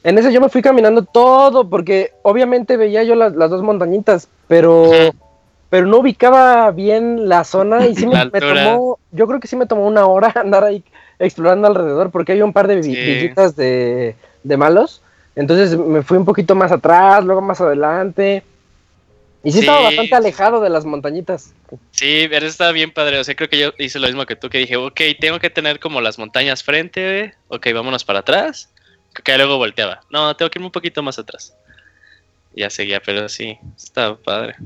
En 0.05 0.19
ese 0.19 0.33
yo 0.33 0.41
me 0.41 0.49
fui 0.51 0.61
caminando 0.63 1.03
todo, 1.03 1.69
porque 1.69 2.13
obviamente 2.23 2.77
veía 2.77 3.03
yo 3.03 3.15
las, 3.15 3.35
las 3.35 3.51
dos 3.51 3.63
montañitas, 3.63 4.29
pero. 4.47 4.91
Pero 5.71 5.87
no 5.87 5.99
ubicaba 5.99 6.71
bien 6.71 7.29
la 7.29 7.45
zona 7.45 7.87
y 7.87 7.95
sí 7.95 8.07
me, 8.33 8.41
tomó, 8.41 8.99
yo 9.11 9.27
creo 9.27 9.41
que 9.41 9.49
sí 9.49 9.57
me 9.57 9.67
tomó 9.67 9.87
una 9.87 10.07
hora 10.07 10.33
andar 10.37 10.65
ahí 10.65 10.83
explorando 11.19 11.67
alrededor, 11.67 12.11
porque 12.11 12.33
hay 12.33 12.43
un 12.43 12.53
par 12.53 12.69
de 12.69 12.83
Sí. 12.83 12.95
villitas 12.95 13.57
de, 13.57 14.15
de 14.45 14.57
malos, 14.57 15.03
entonces 15.35 15.77
me 15.77 16.03
fui 16.03 16.17
un 16.19 16.25
poquito 16.25 16.55
más 16.55 16.73
atrás, 16.73 17.25
luego 17.25 17.41
más 17.41 17.61
adelante, 17.61 18.43
Y 19.43 19.53
sí, 19.53 19.59
Sí, 19.59 19.61
estaba 19.61 19.83
bastante 19.83 20.15
alejado 20.17 20.61
de 20.61 20.71
las 20.71 20.85
montañitas. 20.85 21.55
Sí, 21.93 22.27
pero 22.29 22.47
está 22.47 22.73
bien 22.73 22.93
padre. 22.93 23.19
O 23.19 23.25
sea, 23.25 23.35
creo 23.37 23.49
que 23.49 23.59
yo 23.59 23.73
hice 23.79 23.99
lo 23.99 24.07
mismo 24.07 24.27
que 24.27 24.37
tú, 24.37 24.49
que 24.51 24.59
dije, 24.59 24.77
ok, 24.77 25.01
tengo 25.21 25.39
que 25.39 25.51
tener 25.51 25.79
como 25.81 26.01
las 26.01 26.19
montañas 26.19 26.63
frente, 26.63 27.35
ok, 27.49 27.67
vámonos 27.75 28.05
para 28.05 28.21
atrás. 28.21 28.73
Que 29.25 29.37
luego 29.37 29.57
volteaba. 29.59 30.01
No, 30.11 30.37
tengo 30.37 30.51
que 30.51 30.59
irme 30.59 30.67
un 30.67 30.73
poquito 30.73 31.03
más 31.03 31.19
atrás. 31.19 31.55
Ya 32.53 32.71
seguía, 32.71 33.01
pero 33.01 33.29
sí, 33.29 33.59
estaba 33.77 34.17
padre. 34.17 34.57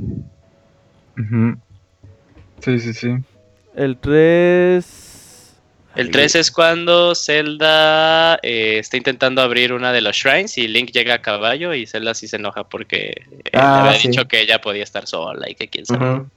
Sí, 2.65 2.78
sí, 2.81 2.93
sí. 2.95 3.15
El 3.75 3.97
3. 3.99 5.55
El 5.95 6.11
3 6.11 6.35
es 6.37 6.51
cuando 6.51 7.15
Zelda 7.15 8.39
eh, 8.43 8.78
está 8.78 8.97
intentando 8.97 9.43
abrir 9.43 9.75
una 9.75 9.93
de 9.93 10.01
los 10.01 10.17
shrines 10.17 10.57
y 10.57 10.67
Link 10.69 10.91
llega 10.91 11.15
a 11.15 11.23
caballo 11.23 11.75
y 11.75 11.87
Zelda 11.87 12.15
sí 12.15 12.28
se 12.28 12.37
enoja 12.37 12.65
porque 12.65 13.09
eh, 13.45 13.51
Ah, 13.53 13.81
le 13.83 13.89
había 13.91 14.01
sí. 14.01 14.09
dicho 14.09 14.27
que 14.27 14.41
ella 14.41 14.61
podía 14.61 14.85
estar 14.85 15.07
sola 15.07 15.51
y 15.51 15.55
que 15.55 15.69
quién 15.69 15.85
sabe. 15.85 16.11
Ujú. 16.15 16.31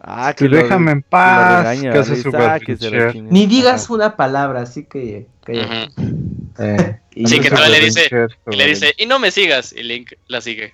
Ah, 0.00 0.32
Que 0.34 0.48
lo- 0.48 0.56
déjame 0.56 0.92
en 0.92 1.02
que 1.02 1.06
paz. 1.10 1.58
regaña, 1.58 1.92
que 1.92 1.98
hace 1.98 2.10
dice, 2.16 2.30
su 2.30 2.36
"Ah, 2.36 2.58
que 2.58 2.76
se 2.76 2.84
la 2.84 2.90
berrinche. 2.90 3.12
chingue". 3.18 3.32
Ni 3.32 3.46
digas 3.46 3.84
Ajá. 3.84 3.92
una 3.94 4.16
palabra, 4.16 4.62
así 4.62 4.84
que. 4.84 5.26
que- 5.44 5.60
Ujú. 5.60 6.54
eh, 6.60 6.98
y 7.14 7.26
Sí, 7.26 7.40
que 7.40 7.50
todavía 7.50 7.78
le 7.78 7.84
dice- 7.84 8.08
Y 8.50 8.56
le 8.56 8.66
dice, 8.66 8.94
y 8.96 9.04
no 9.06 9.18
me 9.18 9.30
sigas. 9.30 9.72
Y 9.74 9.82
Link 9.82 10.12
la 10.28 10.40
sigue. 10.40 10.72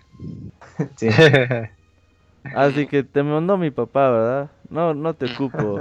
sí. 0.97 1.09
Así 2.45 2.87
que 2.87 3.03
te 3.03 3.23
mandó 3.23 3.57
mi 3.57 3.71
papá, 3.71 4.11
¿verdad? 4.11 4.51
No, 4.69 4.95
no 4.95 5.15
te 5.15 5.27
ocupo. 5.27 5.79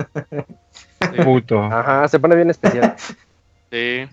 Puto. 1.24 1.62
Ajá, 1.64 2.08
se 2.08 2.20
pone 2.20 2.36
bien 2.36 2.50
especial. 2.50 2.96
Sí. 3.72 4.08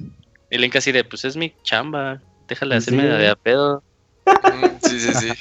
Y 0.50 0.58
Link 0.58 0.74
así 0.76 0.92
de, 0.92 1.04
pues 1.04 1.24
es 1.24 1.36
mi 1.36 1.52
chamba. 1.62 2.20
Déjale 2.48 2.80
Sí. 2.80 2.94
hacerme 2.94 3.08
de 3.08 3.28
a 3.28 3.34
pedo. 3.36 3.82
Sí, 4.82 4.98
sí, 5.00 5.14
sí. 5.14 5.32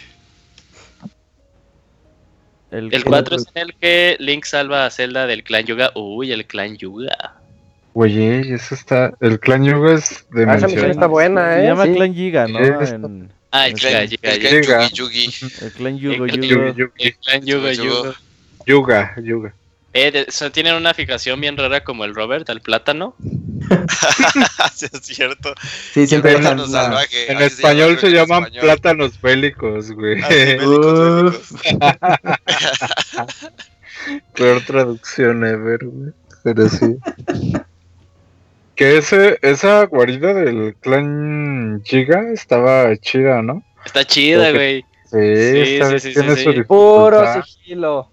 El, 2.71 2.93
El 2.93 3.05
4 3.05 3.37
es 3.37 3.45
en 3.53 3.61
el 3.63 3.75
que 3.75 4.17
Link 4.19 4.43
salva 4.43 4.85
a 4.85 4.89
Zelda 4.89 5.25
del 5.25 5.43
clan 5.43 5.63
Yuga. 5.65 5.91
Uy, 5.95 6.31
el 6.33 6.45
clan 6.45 6.75
Yuga. 6.75 7.35
Oye, 7.93 8.53
eso 8.53 8.75
está. 8.75 9.13
El 9.21 9.39
clan 9.39 9.63
Yuga 9.63 9.93
es 9.93 10.25
de 10.31 10.45
Ah, 10.45 10.55
esa 10.55 10.67
misión 10.67 10.91
está 10.91 11.07
buena, 11.07 11.53
Se 11.55 11.61
¿eh? 11.63 11.67
llama 11.67 11.85
Sí. 11.85 11.93
Clan 11.95 12.13
Giga, 12.13 12.47
¿no? 12.47 12.59
Sí, 12.85 12.93
En- 12.93 13.31
Ah, 13.51 13.67
el 13.67 13.73
El 13.73 13.79
clan 13.79 13.95
El 14.03 14.09
Yuga. 14.09 14.61
clan. 14.61 14.89
Yugi 14.89 15.29
Yugi. 15.29 15.53
el 15.61 15.71
Clan 15.71 15.97
Yugo 15.97 16.25
El 16.25 16.31
clan 16.31 16.43
Yugo. 16.49 16.65
Yugi, 16.67 16.79
Yugi. 16.79 17.03
El 17.07 17.15
clan 17.17 17.45
Yuga 17.45 17.73
Yuga. 17.73 18.13
Yuga. 18.65 19.15
Yuga. 19.23 19.53
Eh, 19.93 20.27
tienen 20.53 20.75
una 20.75 20.93
fijación 20.93 21.41
bien 21.41 21.57
rara 21.57 21.83
como 21.83 22.05
el 22.05 22.13
Robert 22.13 22.49
al 22.49 22.61
plátano. 22.61 23.15
Sí, 24.75 24.85
es 24.91 25.01
cierto. 25.01 25.53
Sí, 25.93 26.05
siempre 26.05 26.33
En 26.33 26.41
dejan 26.41 26.57
Plátano 26.57 26.67
salvaje. 26.67 27.31
En 27.31 27.41
español 27.41 27.97
se 27.99 28.09
llaman 28.11 28.43
español. 28.43 28.61
plátanos 28.61 29.19
bélicos, 29.21 29.91
güey. 29.91 30.21
Ah, 30.21 30.27
sí, 30.29 30.35
bélicos. 30.35 31.53
Peor 34.35 34.61
traducción 34.65 35.45
ever, 35.45 35.85
güey. 35.85 36.11
Pero 36.43 36.69
sí. 36.69 36.95
Que 38.77 38.97
ese, 38.97 39.39
esa 39.41 39.83
guarida 39.85 40.33
del 40.33 40.75
clan 40.79 41.81
Giga 41.83 42.31
estaba 42.31 42.95
chida, 42.97 43.41
¿no? 43.41 43.63
Está 43.85 44.05
chida, 44.05 44.51
güey. 44.51 44.85
Sí, 45.05 45.17
Sí, 45.17 45.79
sí, 45.83 45.99
sí, 45.99 46.13
tiene 46.13 46.35
sí, 46.35 46.43
su 46.43 46.53
sí. 46.53 46.63
Puro 46.63 47.43
sigilo. 47.43 48.09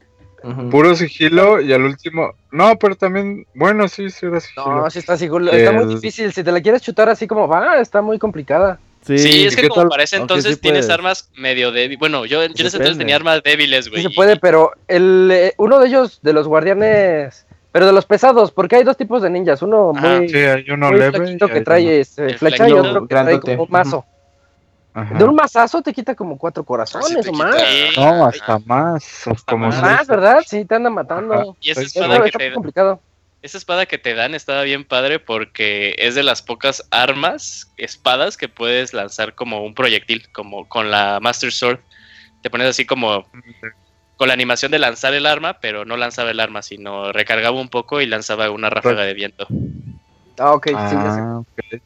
Puro 0.70 0.94
sigilo 0.94 1.60
y 1.60 1.72
al 1.72 1.82
último. 1.82 2.32
No, 2.50 2.76
pero 2.78 2.94
también. 2.96 3.46
Bueno, 3.54 3.88
sí, 3.88 4.08
sí 4.10 4.26
era 4.26 4.40
sigilo. 4.40 4.76
No, 4.82 4.90
sí 4.90 4.98
está 5.00 5.16
sigilo. 5.16 5.52
Está 5.52 5.72
muy 5.72 5.94
difícil. 5.94 6.32
Si 6.32 6.42
te 6.44 6.52
la 6.52 6.60
quieres 6.60 6.82
chutar 6.82 7.08
así 7.08 7.26
como 7.26 7.46
va, 7.48 7.80
está 7.80 8.00
muy 8.02 8.18
complicada. 8.18 8.78
Sí, 9.06 9.18
Sí, 9.18 9.46
es 9.46 9.52
¿y 9.52 9.56
que 9.56 9.68
como 9.68 9.88
tal? 9.88 10.00
entonces 10.12 10.54
sí 10.54 10.60
tienes 10.62 10.88
armas 10.88 11.30
medio 11.36 11.72
débiles. 11.72 11.98
Bueno, 11.98 12.24
yo, 12.24 12.38
yo 12.38 12.44
en 12.44 12.52
ese 12.52 12.76
entonces 12.78 12.96
tenía 12.96 13.16
armas 13.16 13.42
débiles, 13.42 13.84
Sí 13.86 13.90
güey. 13.90 14.02
se 14.02 14.08
y- 14.10 14.14
puede, 14.14 14.36
pero 14.38 14.72
el 14.88 15.30
eh, 15.30 15.52
uno 15.58 15.78
de 15.78 15.88
ellos, 15.88 16.20
de 16.22 16.32
los 16.32 16.48
guardianes, 16.48 17.44
pero 17.74 17.86
de 17.86 17.92
los 17.92 18.06
pesados, 18.06 18.52
porque 18.52 18.76
hay 18.76 18.84
dos 18.84 18.96
tipos 18.96 19.20
de 19.20 19.28
ninjas. 19.28 19.60
Uno 19.60 19.90
Ajá. 19.96 20.20
muy, 20.20 20.28
Sí, 20.28 20.36
hay 20.36 20.64
uno 20.70 20.90
muy 20.92 21.00
leve. 21.00 21.36
que 21.36 21.60
trae 21.60 21.98
este, 21.98 22.38
flecha 22.38 22.68
y 22.68 22.72
otro 22.72 23.00
que 23.08 23.08
trae 23.08 23.40
como 23.40 23.64
un 23.64 23.68
mazo. 23.68 24.04
Ajá. 24.92 25.18
De 25.18 25.24
un 25.24 25.34
mazazo 25.34 25.82
te 25.82 25.92
quita 25.92 26.14
como 26.14 26.38
cuatro 26.38 26.62
corazones 26.62 27.26
o 27.26 27.32
más. 27.32 27.56
No, 27.96 28.26
hasta 28.26 28.60
más. 28.60 29.26
o 29.26 29.34
como 29.44 29.70
más. 29.70 30.06
¿verdad? 30.06 30.44
Sí, 30.46 30.64
te 30.64 30.76
anda 30.76 30.88
matando. 30.88 31.56
Y 31.60 31.72
esa 31.72 31.82
espada, 31.82 32.22
que 32.22 32.30
te, 32.30 32.52
complicado. 32.52 33.00
esa 33.42 33.58
espada 33.58 33.86
que 33.86 33.98
te 33.98 34.14
dan 34.14 34.36
estaba 34.36 34.62
bien 34.62 34.84
padre 34.84 35.18
porque 35.18 35.96
es 35.98 36.14
de 36.14 36.22
las 36.22 36.42
pocas 36.42 36.86
armas, 36.92 37.72
espadas 37.76 38.36
que 38.36 38.48
puedes 38.48 38.94
lanzar 38.94 39.34
como 39.34 39.64
un 39.64 39.74
proyectil, 39.74 40.30
como 40.30 40.68
con 40.68 40.92
la 40.92 41.18
Master 41.20 41.50
Sword. 41.50 41.80
Te 42.40 42.50
pones 42.50 42.68
así 42.68 42.86
como 42.86 43.26
con 44.16 44.28
la 44.28 44.34
animación 44.34 44.70
de 44.70 44.78
lanzar 44.78 45.14
el 45.14 45.26
arma, 45.26 45.58
pero 45.60 45.84
no 45.84 45.96
lanzaba 45.96 46.30
el 46.30 46.40
arma, 46.40 46.62
sino 46.62 47.12
recargaba 47.12 47.60
un 47.60 47.68
poco 47.68 48.00
y 48.00 48.06
lanzaba 48.06 48.50
una 48.50 48.70
ráfaga 48.70 49.02
de 49.02 49.14
viento. 49.14 49.46
Ah, 50.38 50.52
ok, 50.52 50.66
sí, 50.66 50.72
ya 50.72 51.14
sé. 51.14 51.20
Ah, 51.20 51.38
ok. 51.38 51.82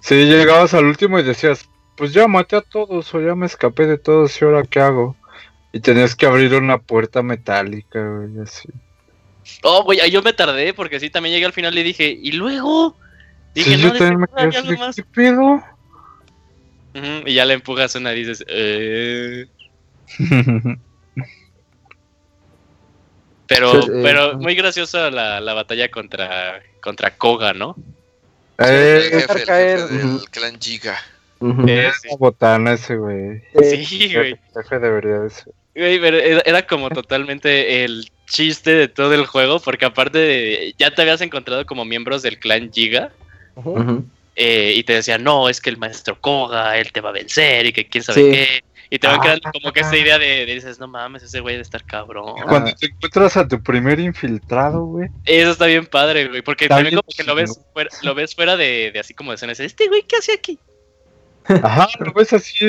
Sí, 0.00 0.14
llegabas 0.26 0.74
al 0.74 0.86
último 0.86 1.18
y 1.18 1.22
decías, 1.22 1.68
pues 1.96 2.12
ya 2.12 2.26
maté 2.26 2.56
a 2.56 2.60
todos 2.60 3.14
o 3.14 3.20
ya 3.20 3.34
me 3.34 3.46
escapé 3.46 3.86
de 3.86 3.98
todos 3.98 4.40
y 4.40 4.44
ahora 4.44 4.64
qué 4.64 4.80
hago. 4.80 5.16
Y 5.72 5.80
tenías 5.80 6.14
que 6.16 6.26
abrir 6.26 6.54
una 6.54 6.78
puerta 6.78 7.22
metálica, 7.22 8.04
güey, 8.04 8.42
así. 8.42 8.68
Oh, 9.62 9.84
güey, 9.84 10.00
ahí 10.00 10.10
yo 10.10 10.22
me 10.22 10.32
tardé 10.32 10.74
porque 10.74 11.00
sí, 11.00 11.08
también 11.08 11.34
llegué 11.34 11.46
al 11.46 11.52
final 11.52 11.76
y 11.78 11.82
dije, 11.82 12.10
¿y 12.10 12.32
luego? 12.32 12.96
Dije, 13.54 13.76
Sí, 13.76 13.82
no, 13.82 13.88
yo 13.88 13.92
de 13.92 13.98
también 13.98 14.20
me 14.20 14.26
quedé 14.26 14.58
así 14.58 14.76
más. 14.76 14.96
¿qué 14.96 15.04
pedo? 15.04 15.62
Y 17.24 17.34
ya 17.34 17.44
le 17.44 17.54
empujas 17.54 17.94
una 17.94 18.12
y 18.12 18.24
dices, 18.24 18.44
eh... 18.48 19.46
Pero, 23.54 23.82
Sí, 23.82 23.88
eh, 23.92 24.00
pero 24.02 24.38
muy 24.38 24.54
graciosa 24.54 25.10
la, 25.10 25.40
la 25.40 25.54
batalla 25.54 25.90
contra, 25.90 26.62
contra 26.80 27.16
Koga, 27.16 27.52
¿no? 27.52 27.74
El 28.58 28.66
Eh, 28.68 29.00
jefe, 29.12 29.32
el 29.42 29.46
jefe 29.46 29.54
del 29.94 30.04
Ujú. 30.06 30.24
clan 30.30 30.60
Giga. 30.60 30.98
Ujú. 31.40 31.66
es 31.68 31.94
una 32.04 32.16
botana 32.18 32.72
ese, 32.74 32.96
güey. 32.96 33.42
Sí, 33.84 34.14
güey. 34.14 34.30
El 34.32 34.38
jefe 34.62 34.78
debería 34.78 35.18
de 35.20 35.30
ser. 35.30 35.52
Güey, 35.74 35.98
pero 36.00 36.18
era, 36.18 36.66
como 36.66 36.90
totalmente 36.90 37.84
el 37.84 38.08
chiste 38.30 38.74
de 38.74 38.88
todo 38.88 39.12
el 39.14 39.26
juego, 39.26 39.58
porque 39.58 39.86
aparte 39.86 40.18
de, 40.18 40.74
ya 40.78 40.94
te 40.94 41.02
habías 41.02 41.20
encontrado 41.20 41.64
como 41.66 41.84
miembros 41.84 42.22
del 42.22 42.38
clan 42.38 42.70
Giga, 42.72 43.10
eh, 44.36 44.72
y 44.76 44.82
te 44.84 44.94
decían, 44.94 45.24
no, 45.24 45.48
es 45.48 45.60
que 45.60 45.70
el 45.70 45.78
maestro 45.78 46.18
Koga, 46.20 46.78
él 46.78 46.92
te 46.92 47.00
va 47.00 47.08
a 47.10 47.12
vencer, 47.12 47.66
y 47.66 47.72
que 47.72 47.86
quién 47.88 48.04
sabe 48.04 48.20
Sí. 48.22 48.30
qué. 48.30 48.64
Y 48.94 48.98
te 48.98 49.06
van 49.06 49.16
Ah. 49.20 49.22
creando 49.22 49.50
como 49.52 49.72
que 49.72 49.80
esa 49.80 49.96
idea 49.96 50.18
de, 50.18 50.44
de 50.44 50.54
dices, 50.54 50.78
no 50.78 50.86
mames, 50.86 51.22
ese 51.22 51.40
güey 51.40 51.54
debe 51.54 51.62
estar 51.62 51.82
cabrón. 51.84 52.34
Cuando 52.46 52.74
te 52.74 52.86
encuentras 52.88 53.38
a 53.38 53.48
tu 53.48 53.62
primer 53.62 53.98
infiltrado, 53.98 54.84
güey. 54.84 55.08
Eso 55.24 55.50
está 55.52 55.64
bien 55.64 55.86
padre, 55.86 56.28
güey, 56.28 56.42
porque 56.42 56.66
Está 56.66 56.74
también 56.76 56.96
como 56.96 57.08
que 57.16 57.24
lo 57.24 57.34
ves 57.34 57.58
fuera, 57.72 57.88
lo 58.02 58.14
ves 58.14 58.34
fuera 58.34 58.56
de, 58.58 58.90
de 58.92 59.00
así 59.00 59.14
como 59.14 59.30
de 59.30 59.36
escenas. 59.36 59.60
Este 59.60 59.88
güey, 59.88 60.02
¿qué 60.02 60.16
hace 60.16 60.34
aquí? 60.34 60.58
Ajá, 61.46 61.88
lo 62.00 62.12
ves 62.12 62.34
así, 62.34 62.64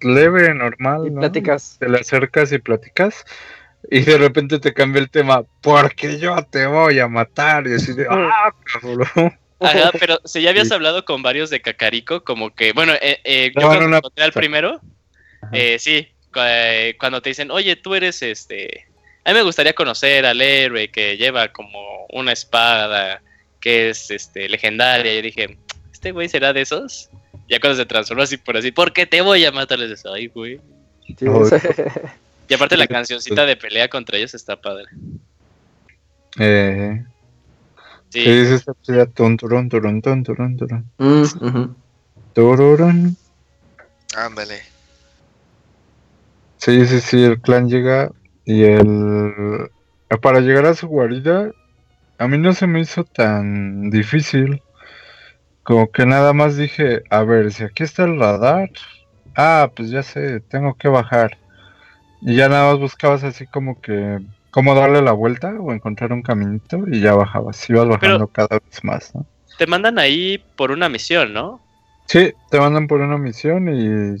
leve, 0.00 0.54
normal, 0.54 1.02
Y 1.06 1.10
¿no? 1.10 1.20
platicas. 1.20 1.76
Te 1.78 1.88
le 1.88 1.98
acercas 1.98 2.50
y 2.52 2.58
platicas. 2.58 3.24
Y 3.90 4.00
de 4.00 4.16
repente 4.18 4.58
te 4.58 4.72
cambia 4.74 5.00
el 5.02 5.10
tema, 5.10 5.44
porque 5.60 6.18
yo 6.18 6.34
te 6.50 6.66
voy 6.66 6.98
a 6.98 7.08
matar. 7.08 7.66
Y 7.68 7.74
así 7.74 7.92
de, 7.92 8.06
ah, 8.10 8.52
cabrón. 8.72 9.38
Ajá, 9.60 9.90
pero 10.00 10.18
si 10.24 10.40
ya 10.42 10.50
habías 10.50 10.68
Sí. 10.68 10.74
hablado 10.74 11.04
con 11.04 11.22
varios 11.22 11.50
de 11.50 11.60
Cacarico, 11.60 12.24
como 12.24 12.54
que, 12.54 12.72
bueno, 12.72 12.94
eh, 13.02 13.20
eh, 13.24 13.52
No, 13.54 13.60
yo 13.62 13.66
cuando 13.68 13.84
no, 13.84 13.90
no. 13.90 13.96
encontré 13.98 14.24
al 14.24 14.32
primero. 14.32 14.80
Eh, 15.52 15.78
sí, 15.78 16.08
cu- 16.32 16.40
eh, 16.42 16.96
cuando 16.98 17.20
te 17.22 17.30
dicen, 17.30 17.50
oye, 17.50 17.76
tú 17.76 17.94
eres 17.94 18.22
este, 18.22 18.86
a 19.24 19.30
mí 19.30 19.36
me 19.36 19.42
gustaría 19.42 19.72
conocer 19.74 20.24
al 20.26 20.40
héroe 20.40 20.88
que 20.90 21.16
lleva 21.16 21.48
como 21.48 22.06
una 22.10 22.32
espada 22.32 23.20
que 23.60 23.90
es 23.90 24.10
este 24.10 24.48
legendaria. 24.48 25.14
Y 25.18 25.22
dije, 25.22 25.58
¿este 25.92 26.12
güey 26.12 26.28
será 26.28 26.52
de 26.52 26.62
esos? 26.62 27.10
Ya 27.48 27.58
cuando 27.60 27.76
se 27.78 27.86
transformó 27.86 28.22
así 28.22 28.36
por 28.36 28.56
así, 28.56 28.70
¿por 28.72 28.92
qué 28.92 29.06
te 29.06 29.20
voy 29.20 29.44
a 29.44 29.52
matar? 29.52 29.78
Les 29.78 30.04
ay, 30.06 30.28
güey. 30.28 30.60
Sí. 31.06 31.26
Y 32.48 32.54
aparte 32.54 32.76
la 32.76 32.86
cancioncita 32.86 33.44
de 33.46 33.56
pelea 33.56 33.88
contra 33.88 34.16
ellos 34.16 34.34
está 34.34 34.60
padre. 34.60 34.86
Eh, 36.38 37.04
Sí, 38.10 38.20
está 38.26 38.72
chida. 38.82 39.04
Tun, 39.04 39.36
turun, 39.36 39.68
turun, 39.68 40.00
turun, 40.00 40.56
turun. 40.56 40.84
Mm. 40.96 41.74
Tururun. 42.32 43.16
Ándale. 44.16 44.62
Sí, 46.58 46.86
sí, 46.86 47.00
sí, 47.00 47.24
el 47.24 47.40
clan 47.40 47.68
llega 47.68 48.10
y 48.44 48.62
el... 48.64 49.70
Para 50.22 50.40
llegar 50.40 50.66
a 50.66 50.74
su 50.74 50.88
guarida, 50.88 51.50
a 52.18 52.28
mí 52.28 52.38
no 52.38 52.52
se 52.52 52.66
me 52.66 52.80
hizo 52.80 53.04
tan 53.04 53.90
difícil. 53.90 54.62
Como 55.62 55.90
que 55.90 56.06
nada 56.06 56.32
más 56.32 56.56
dije, 56.56 57.02
a 57.10 57.22
ver, 57.22 57.52
si 57.52 57.64
aquí 57.64 57.82
está 57.82 58.04
el 58.04 58.18
radar, 58.18 58.70
ah, 59.36 59.70
pues 59.74 59.90
ya 59.90 60.02
sé, 60.02 60.40
tengo 60.40 60.74
que 60.74 60.88
bajar. 60.88 61.36
Y 62.22 62.36
ya 62.36 62.48
nada 62.48 62.72
más 62.72 62.80
buscabas 62.80 63.22
así 63.22 63.46
como 63.46 63.80
que 63.80 64.18
cómo 64.50 64.74
darle 64.74 65.02
la 65.02 65.12
vuelta 65.12 65.54
o 65.60 65.72
encontrar 65.72 66.12
un 66.12 66.22
caminito 66.22 66.84
y 66.90 67.00
ya 67.00 67.14
bajabas. 67.14 67.68
Ibas 67.68 67.86
bajando 67.86 68.26
cada 68.28 68.58
vez 68.58 68.82
más, 68.82 69.14
¿no? 69.14 69.26
te 69.58 69.66
mandan 69.66 69.98
ahí 69.98 70.42
por 70.56 70.70
una 70.70 70.88
misión, 70.88 71.34
¿no? 71.34 71.60
Sí, 72.06 72.32
te 72.50 72.58
mandan 72.58 72.86
por 72.86 73.00
una 73.00 73.18
misión 73.18 73.68
y 73.68 74.16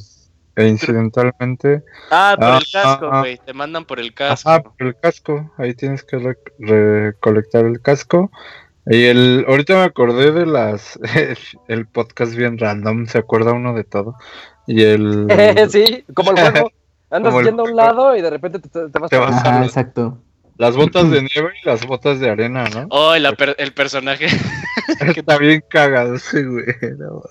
e 0.58 0.66
incidentalmente. 0.68 1.82
Ah, 2.10 2.34
por 2.38 2.44
Ah, 2.48 2.58
el 2.58 2.66
casco, 2.72 3.08
ah, 3.12 3.20
güey. 3.20 3.38
Te 3.38 3.52
mandan 3.52 3.84
por 3.84 4.00
el 4.00 4.12
casco. 4.12 4.48
Ajá, 4.50 4.62
por 4.62 4.86
el 4.86 4.96
casco. 4.96 5.50
Ahí 5.56 5.74
tienes 5.74 6.02
que 6.04 6.18
re- 6.18 6.36
recolectar 6.58 7.64
el 7.64 7.80
casco. 7.80 8.30
Y 8.86 9.04
el, 9.04 9.44
ahorita 9.48 9.74
me 9.74 9.82
acordé 9.82 10.32
de 10.32 10.46
las, 10.46 10.98
el 11.68 11.86
podcast 11.86 12.34
bien 12.34 12.58
random, 12.58 13.06
se 13.06 13.18
acuerda 13.18 13.52
uno 13.52 13.74
de 13.74 13.84
todo. 13.84 14.14
Y 14.66 14.82
el, 14.82 15.26
sí, 15.70 16.04
como 16.14 16.32
el 16.32 16.36
juego. 16.52 16.70
Andas 17.10 17.30
Como 17.30 17.40
el 17.40 17.46
yendo 17.46 17.62
a 17.64 17.70
un 17.70 17.76
lado 17.76 18.16
y 18.16 18.20
de 18.20 18.28
repente 18.30 18.58
te, 18.58 18.98
vas 18.98 19.08
Te 19.10 19.16
a 19.16 19.20
vas 19.20 19.34
Ajá, 19.36 19.60
a- 19.60 19.64
exacto. 19.64 20.18
las 20.58 20.76
botas 20.76 21.10
de 21.10 21.22
nieve 21.22 21.52
y 21.62 21.66
las 21.66 21.86
botas 21.86 22.20
de 22.20 22.28
arena, 22.30 22.64
¿no? 22.68 22.86
Oh, 22.90 23.16
la 23.16 23.32
per- 23.32 23.56
el 23.58 23.72
personaje 23.72 24.26
Está 25.16 25.38
bien 25.38 25.62
cagado 25.70 26.16
ese 26.16 26.42
güey. 26.44 26.64
no. 26.98 27.22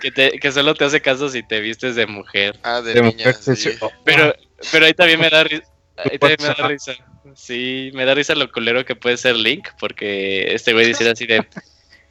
Que, 0.00 0.10
te- 0.10 0.38
que 0.38 0.52
solo 0.52 0.74
te 0.74 0.84
hace 0.84 1.00
caso 1.00 1.28
si 1.28 1.42
te 1.42 1.60
vistes 1.60 1.96
de 1.96 2.06
mujer. 2.06 2.58
Ah, 2.62 2.80
de, 2.80 2.94
De 2.94 3.02
niña, 3.02 3.12
mujer, 3.16 3.34
sí. 3.34 3.56
sí. 3.56 3.70
Pero, 4.04 4.34
pero 4.72 4.86
ahí 4.86 4.94
también 4.94 5.20
me 5.20 5.30
da 5.30 5.44
risa. 5.44 5.64
Ahí 5.96 6.18
también 6.18 6.38
me 6.42 6.48
da 6.48 6.68
risa. 6.68 6.92
Sí, 7.34 7.90
me 7.94 8.04
da 8.04 8.14
risa 8.14 8.34
lo 8.34 8.50
culero 8.52 8.84
que 8.84 8.94
puede 8.96 9.16
ser 9.16 9.36
Link, 9.36 9.68
porque 9.80 10.54
este 10.54 10.72
güey 10.72 10.86
dice 10.86 11.08
así 11.08 11.26
de. 11.26 11.46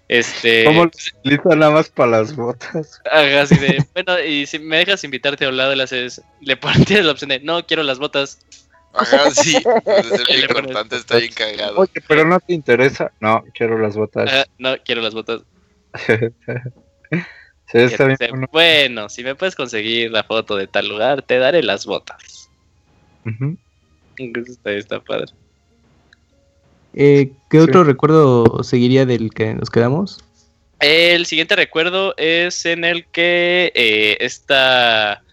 Este. 0.09 0.65
¿Cómo 0.65 0.83
lo 0.85 0.91
utiliza 1.21 1.55
nada 1.55 1.71
más 1.71 1.89
para 1.89 2.11
las 2.11 2.35
botas? 2.35 3.01
Haga 3.09 3.43
así 3.43 3.55
de. 3.55 3.83
Bueno, 3.93 4.19
y 4.21 4.45
si 4.45 4.59
me 4.59 4.77
dejas 4.77 5.03
invitarte 5.03 5.45
a 5.45 5.49
un 5.49 5.57
lado, 5.57 5.73
le 5.75 5.83
haces. 5.83 6.21
Le 6.41 6.57
pones 6.57 6.85
tienes 6.85 7.05
la 7.05 7.13
opción 7.13 7.29
de. 7.29 7.39
No, 7.39 7.65
quiero 7.65 7.83
las 7.83 7.99
botas. 7.99 8.39
Ajá, 8.93 9.31
sí. 9.31 9.57
Es 9.85 10.29
Y 10.29 10.33
el 10.33 10.41
importante, 10.41 10.97
está 10.97 11.17
bien 11.17 11.31
cagado. 11.33 11.79
Oye, 11.79 12.01
pero 12.07 12.25
no 12.25 12.39
te 12.39 12.53
interesa. 12.53 13.11
No, 13.21 13.43
quiero 13.53 13.77
las 13.79 13.95
botas. 13.95 14.29
Ah, 14.31 14.45
no, 14.57 14.75
quiero 14.83 15.01
las 15.01 15.13
botas. 15.13 15.41
sí, 17.79 17.93
está 17.93 18.03
Y 18.03 18.07
bien. 18.07 18.17
dice, 18.19 18.31
bueno. 18.31 18.47
Bueno, 18.51 19.09
si 19.09 19.23
me 19.23 19.35
puedes 19.35 19.55
conseguir 19.55 20.11
la 20.11 20.23
foto 20.23 20.55
de 20.55 20.67
tal 20.67 20.87
lugar, 20.89 21.21
te 21.21 21.37
daré 21.39 21.61
las 21.63 21.85
botas. 21.85 22.49
Ujú. 23.25 23.57
Entonces, 24.17 24.55
Está, 24.57 24.71
está 24.71 24.99
padre. 24.99 25.25
Eh, 26.93 27.31
¿Qué 27.49 27.57
Sí. 27.57 27.63
otro 27.63 27.83
recuerdo 27.83 28.63
seguiría 28.63 29.05
del 29.05 29.31
que 29.33 29.53
nos 29.55 29.69
quedamos? 29.69 30.23
El 30.79 31.25
siguiente 31.25 31.55
recuerdo 31.55 32.13
es 32.17 32.65
en 32.65 32.83
el 32.83 33.05
que 33.07 33.71
eh, 33.73 34.17
esta 34.19 35.23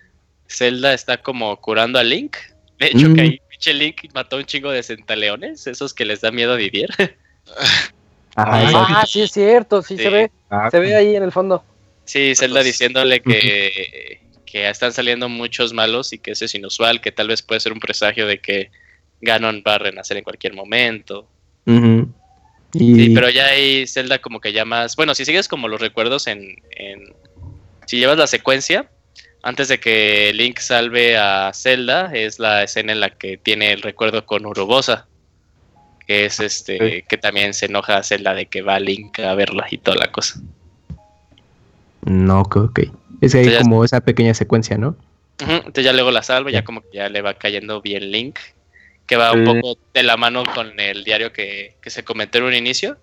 Zelda 0.49 0.95
está 0.95 1.19
como 1.21 1.57
curando 1.61 1.99
a 1.99 2.03
Link. 2.05 2.37
De 2.79 2.87
hecho, 2.87 3.09
Mm. 3.09 3.15
que 3.15 3.21
ahí 3.21 3.41
pinche 3.51 3.75
Link 3.75 3.97
mató 4.15 4.37
un 4.37 4.45
chingo 4.45 4.71
de 4.71 4.83
centaleones, 4.83 5.67
esos 5.67 5.93
que 5.93 6.05
les 6.05 6.21
da 6.23 6.31
miedo 6.31 6.57
vivir. 6.57 6.89
Ajá, 6.97 7.93
Ay. 8.37 8.65
exacto. 8.67 8.89
Ah, 8.97 9.07
sí 9.07 9.23
es 9.23 9.33
cierto, 9.33 9.83
sí, 9.83 9.97
Sí. 9.97 10.05
se 10.05 10.09
ve, 10.11 10.31
Ah, 10.49 10.71
se 10.71 10.79
ve 10.79 10.95
ahí 10.97 11.15
en 11.17 11.23
el 11.25 11.33
fondo. 11.33 11.63
Sí, 12.11 12.35
Zelda 12.35 12.65
diciéndole 12.65 13.21
que, 13.21 14.21
que 14.45 14.69
están 14.69 14.93
saliendo 14.93 15.29
muchos 15.29 15.73
malos 15.73 16.13
y 16.13 16.19
que 16.19 16.33
eso 16.33 16.45
es 16.45 16.55
inusual, 16.57 17.01
que 17.01 17.13
tal 17.13 17.29
vez 17.29 17.41
puede 17.41 17.61
ser 17.61 17.73
un 17.73 17.79
presagio 17.79 18.27
de 18.27 18.41
que 18.41 18.73
Ganon 19.21 19.63
va 19.65 19.77
a 19.77 19.79
renacer 19.79 20.17
en 20.17 20.25
cualquier 20.25 20.55
momento. 20.55 21.29
Ujú. 21.67 22.13
Y 22.73 22.95
Sí, 22.97 23.11
pero 23.15 23.31
ya 23.31 23.47
hay 23.47 23.87
Zelda 23.87 24.19
como 24.19 24.41
que 24.41 24.53
ya 24.53 24.65
más... 24.65 24.97
Bueno, 24.97 25.15
si 25.15 25.25
sigues 25.25 25.47
como 25.47 25.69
los 25.69 25.81
recuerdos 25.81 26.27
en... 26.27 26.57
en- 26.73 27.15
si 27.87 27.99
llevas 27.99 28.19
la 28.19 28.27
secuencia, 28.27 28.91
antes 29.45 29.69
de 29.69 29.79
que 29.79 30.33
Link 30.35 30.59
salve 30.59 31.17
a 31.17 31.53
Zelda, 31.55 32.11
es 32.13 32.41
la 32.41 32.65
escena 32.65 32.91
en 32.93 32.99
la 32.99 33.11
que 33.11 33.37
tiene 33.37 33.73
el 33.73 33.83
recuerdo 33.83 34.27
con 34.27 34.47
Urubosa. 34.47 35.07
Que 36.09 36.25
es 36.25 36.41
este... 36.41 36.79
Sí. 36.79 37.05
Que 37.09 37.19
también 37.19 37.55
se 37.55 37.67
enoja 37.67 37.99
a 37.99 38.03
Zelda 38.03 38.35
de 38.35 38.47
que 38.47 38.63
va 38.63 38.81
Link 38.81 39.21
a 39.21 39.33
verla 39.37 39.69
y 39.71 39.79
toda 39.79 39.97
la 39.97 40.11
cosa. 40.11 40.41
No, 42.03 42.41
ok, 42.41 42.57
ok. 42.57 42.79
Es 43.21 43.35
ahí 43.35 43.41
Entonces 43.41 43.53
ya- 43.53 43.59
como 43.61 43.85
esa 43.85 44.01
pequeña 44.01 44.35
secuencia, 44.35 44.79
¿no? 44.79 44.97
Entonces 45.39 45.85
ya 45.85 45.93
luego 45.93 46.11
la 46.11 46.23
salva, 46.23 46.51
ya 46.51 46.61
Ya. 46.61 46.65
como 46.65 46.83
que 46.83 46.89
ya 46.99 47.09
le 47.09 47.23
va 47.23 47.35
cayendo 47.35 47.81
bien 47.81 48.11
Link. 48.11 48.39
Que 49.07 49.17
va 49.17 49.33
un 49.33 49.45
poco 49.45 49.77
de 49.93 50.03
la 50.05 50.17
mano 50.17 50.45
con 50.55 50.79
el 50.79 51.03
diario 51.03 51.33
que, 51.33 51.75
que 51.83 51.91
se 51.91 52.05
comentó 52.05 52.39
en 52.39 52.45
un 52.45 52.55
inicio. 52.55 52.97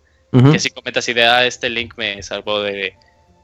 Que 0.51 0.59
sí 0.59 0.69
comenta 0.69 0.99
así 0.99 1.13
de, 1.13 1.25
ah, 1.25 1.45
este 1.45 1.69
Link 1.69 1.95
me 1.97 2.21
salvó 2.21 2.61
de 2.61 2.93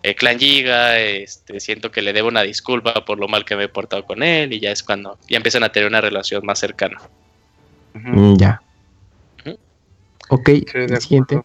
el 0.04 0.16
clan 0.16 0.38
Giga, 0.38 1.00
este, 1.00 1.60
siento 1.62 1.92
que 1.92 2.02
le 2.02 2.12
debo 2.14 2.28
una 2.28 2.42
disculpa 2.42 3.06
por 3.06 3.20
lo 3.20 3.28
mal 3.30 3.46
que 3.46 3.56
me 3.56 3.64
he 3.64 3.70
portado 3.70 4.06
con 4.06 4.22
él, 4.22 4.52
y 4.52 4.60
ya 4.60 4.72
es 4.72 4.84
cuando 4.84 5.18
ya 5.30 5.38
empiezan 5.38 5.64
a 5.64 5.70
tener 5.72 5.88
una 5.88 6.02
relación 6.02 6.46
más 6.46 6.60
cercana. 6.60 7.00
Mm, 7.94 8.36
ya. 8.36 8.62
Ok, 10.30 10.50
el 10.74 11.02
siguiente. 11.02 11.42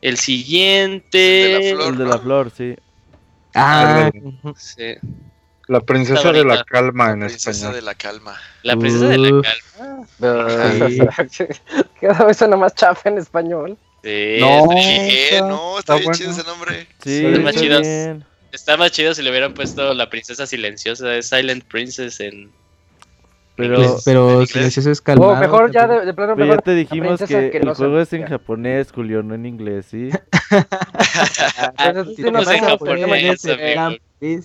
El 0.00 0.16
siguiente... 0.16 1.56
El 1.56 1.62
de 1.62 1.74
la 1.74 1.76
flor. 1.76 1.92
El 1.92 1.98
de 1.98 2.04
la 2.06 2.18
flor, 2.18 2.50
sí. 2.56 2.74
Ah. 3.54 4.10
Sí, 4.56 4.94
La 5.68 5.80
princesa 5.80 6.32
de 6.32 6.44
la 6.44 6.64
calma 6.64 7.10
en 7.10 7.20
Princesa 7.20 7.50
español. 7.50 7.74
de 7.74 7.82
la 7.82 7.94
calma. 7.94 8.36
La 8.62 8.76
princesa 8.76 9.06
de 9.08 9.18
la 9.18 9.42
calma. 9.42 10.06
Cada 12.00 12.24
vez 12.24 12.36
suena 12.36 12.56
más 12.56 12.74
chafa 12.74 13.08
en 13.08 13.18
español. 13.18 13.78
Sí, 14.02 14.36
No. 14.40 14.68
está- 14.72 15.46
No, 15.48 15.78
está 15.78 15.94
está 15.94 15.94
bien 15.96 16.04
bueno. 16.04 16.18
chido 16.18 16.30
ese 16.30 16.44
nombre. 16.44 16.86
Sí, 17.04 17.24
Está 17.26 17.40
más 17.40 17.60
bien. 17.60 18.24
está 18.52 18.76
más 18.76 18.92
chido 18.92 19.14
si 19.14 19.22
le 19.22 19.30
hubieran 19.30 19.54
puesto 19.54 19.92
la 19.94 20.08
princesa 20.10 20.46
silenciosa, 20.46 21.14
es 21.16 21.28
Silent 21.28 21.64
Princess 21.64 22.18
en... 22.20 22.50
Pero, 23.60 23.74
inglés. 23.76 24.02
Pero 24.04 24.40
¿En 24.40 24.46
si 24.46 24.58
inglés? 24.58 24.78
eso 24.78 24.90
es 24.90 25.00
calmado. 25.00 25.32
O 25.32 25.36
mejor 25.36 25.70
ya 25.70 25.86
de, 25.86 26.06
de 26.06 26.14
plano 26.14 26.34
pero 26.34 26.46
ya 26.46 26.50
mejor 26.50 26.62
te 26.62 26.74
dijimos 26.74 27.20
que, 27.22 27.60
no 27.62 27.70
el 27.70 27.76
se 27.76 27.82
juego 27.82 28.00
es 28.00 28.12
en 28.12 28.26
japonés, 28.26 28.92
Julio, 28.92 29.22
no 29.22 29.34
en 29.34 29.46
inglés, 29.46 29.86
¿sí? 29.90 30.10
Sí, 32.16 32.22
¿Cómo 32.22 32.38
no 32.38 32.40
es 32.42 32.48
en 32.50 32.64
japonés, 32.64 33.06
no 33.06 33.14
amigo? 33.14 33.96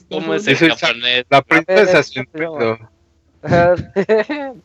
¿Cómo 0.10 0.34
es 0.36 0.48
en 0.48 0.70
japonés? 0.70 1.26
La 1.30 1.42
princesa 1.42 2.00
es-. 2.00 2.14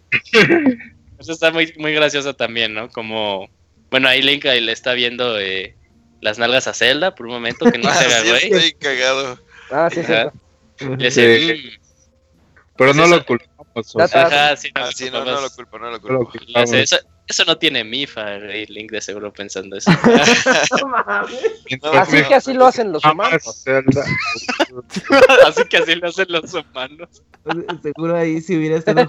Eso 1.18 1.32
está 1.32 1.50
muy, 1.50 1.72
muy 1.78 1.92
gracioso 1.92 2.34
también, 2.34 2.72
¿no? 2.74 2.88
Como, 2.88 3.48
bueno, 3.90 4.08
ahí 4.08 4.22
Link 4.22 4.46
ahí 4.46 4.60
le 4.60 4.72
está 4.72 4.94
viendo 4.94 5.38
eh, 5.38 5.74
las 6.22 6.38
nalgas 6.38 6.66
a 6.66 6.72
Zelda 6.72 7.14
por 7.14 7.26
un 7.26 7.32
momento 7.32 7.70
que 7.70 7.78
no 7.78 7.88
Ah, 7.90 7.94
se 7.94 8.06
haga, 8.06 8.20
sí, 8.22 8.28
güey. 8.28 8.42
estoy 8.44 8.72
cagado. 8.72 9.38
Ah, 9.70 9.90
sí, 9.92 10.00
sí. 10.02 10.86
Le 10.96 11.10
dice. 11.10 11.54
"Mm". 11.54 11.80
Pero 12.76 12.94
no 12.94 13.04
Eso- 13.04 13.16
lo 13.16 13.26
culpamos. 13.26 13.49
O 13.74 13.82
Ya 13.98 14.08
sea, 14.08 14.22
está. 14.24 14.46
Ajá, 14.46 14.56
sí, 14.56 14.68
no, 14.74 14.82
Ah, 14.84 14.90
sí, 14.94 15.04
no, 15.10 15.18
no 15.20 15.24
vamos. 15.26 15.42
lo 15.42 15.50
culpo, 15.50 15.78
no 15.78 15.90
lo 15.90 15.92
no 15.92 15.98
lo 15.98 16.00
culpo. 16.00 16.32
Le 16.34 16.38
culpamos. 16.46 16.70
dice, 16.70 16.82
eso, 16.82 16.96
eso 17.26 17.44
no 17.44 17.56
tiene 17.58 17.84
MIFA, 17.84 18.36
y 18.56 18.66
Link 18.66 18.90
de 18.90 19.00
seguro 19.00 19.32
pensando 19.32 19.76
eso. 19.76 19.90
Así 21.94 22.22
que 22.24 22.34
así 22.34 22.52
lo 22.52 22.66
hacen 22.66 22.92
los 22.92 23.04
humanos. 23.04 23.64
Así 25.46 25.64
que 25.68 25.76
así 25.76 25.94
lo 25.96 26.08
hacen 26.08 26.26
los 26.28 26.54
humanos. 26.54 27.08
Seguro 27.82 28.16
ahí 28.16 28.40
si 28.40 28.56
hubiera 28.56 28.76
estado 28.76 29.00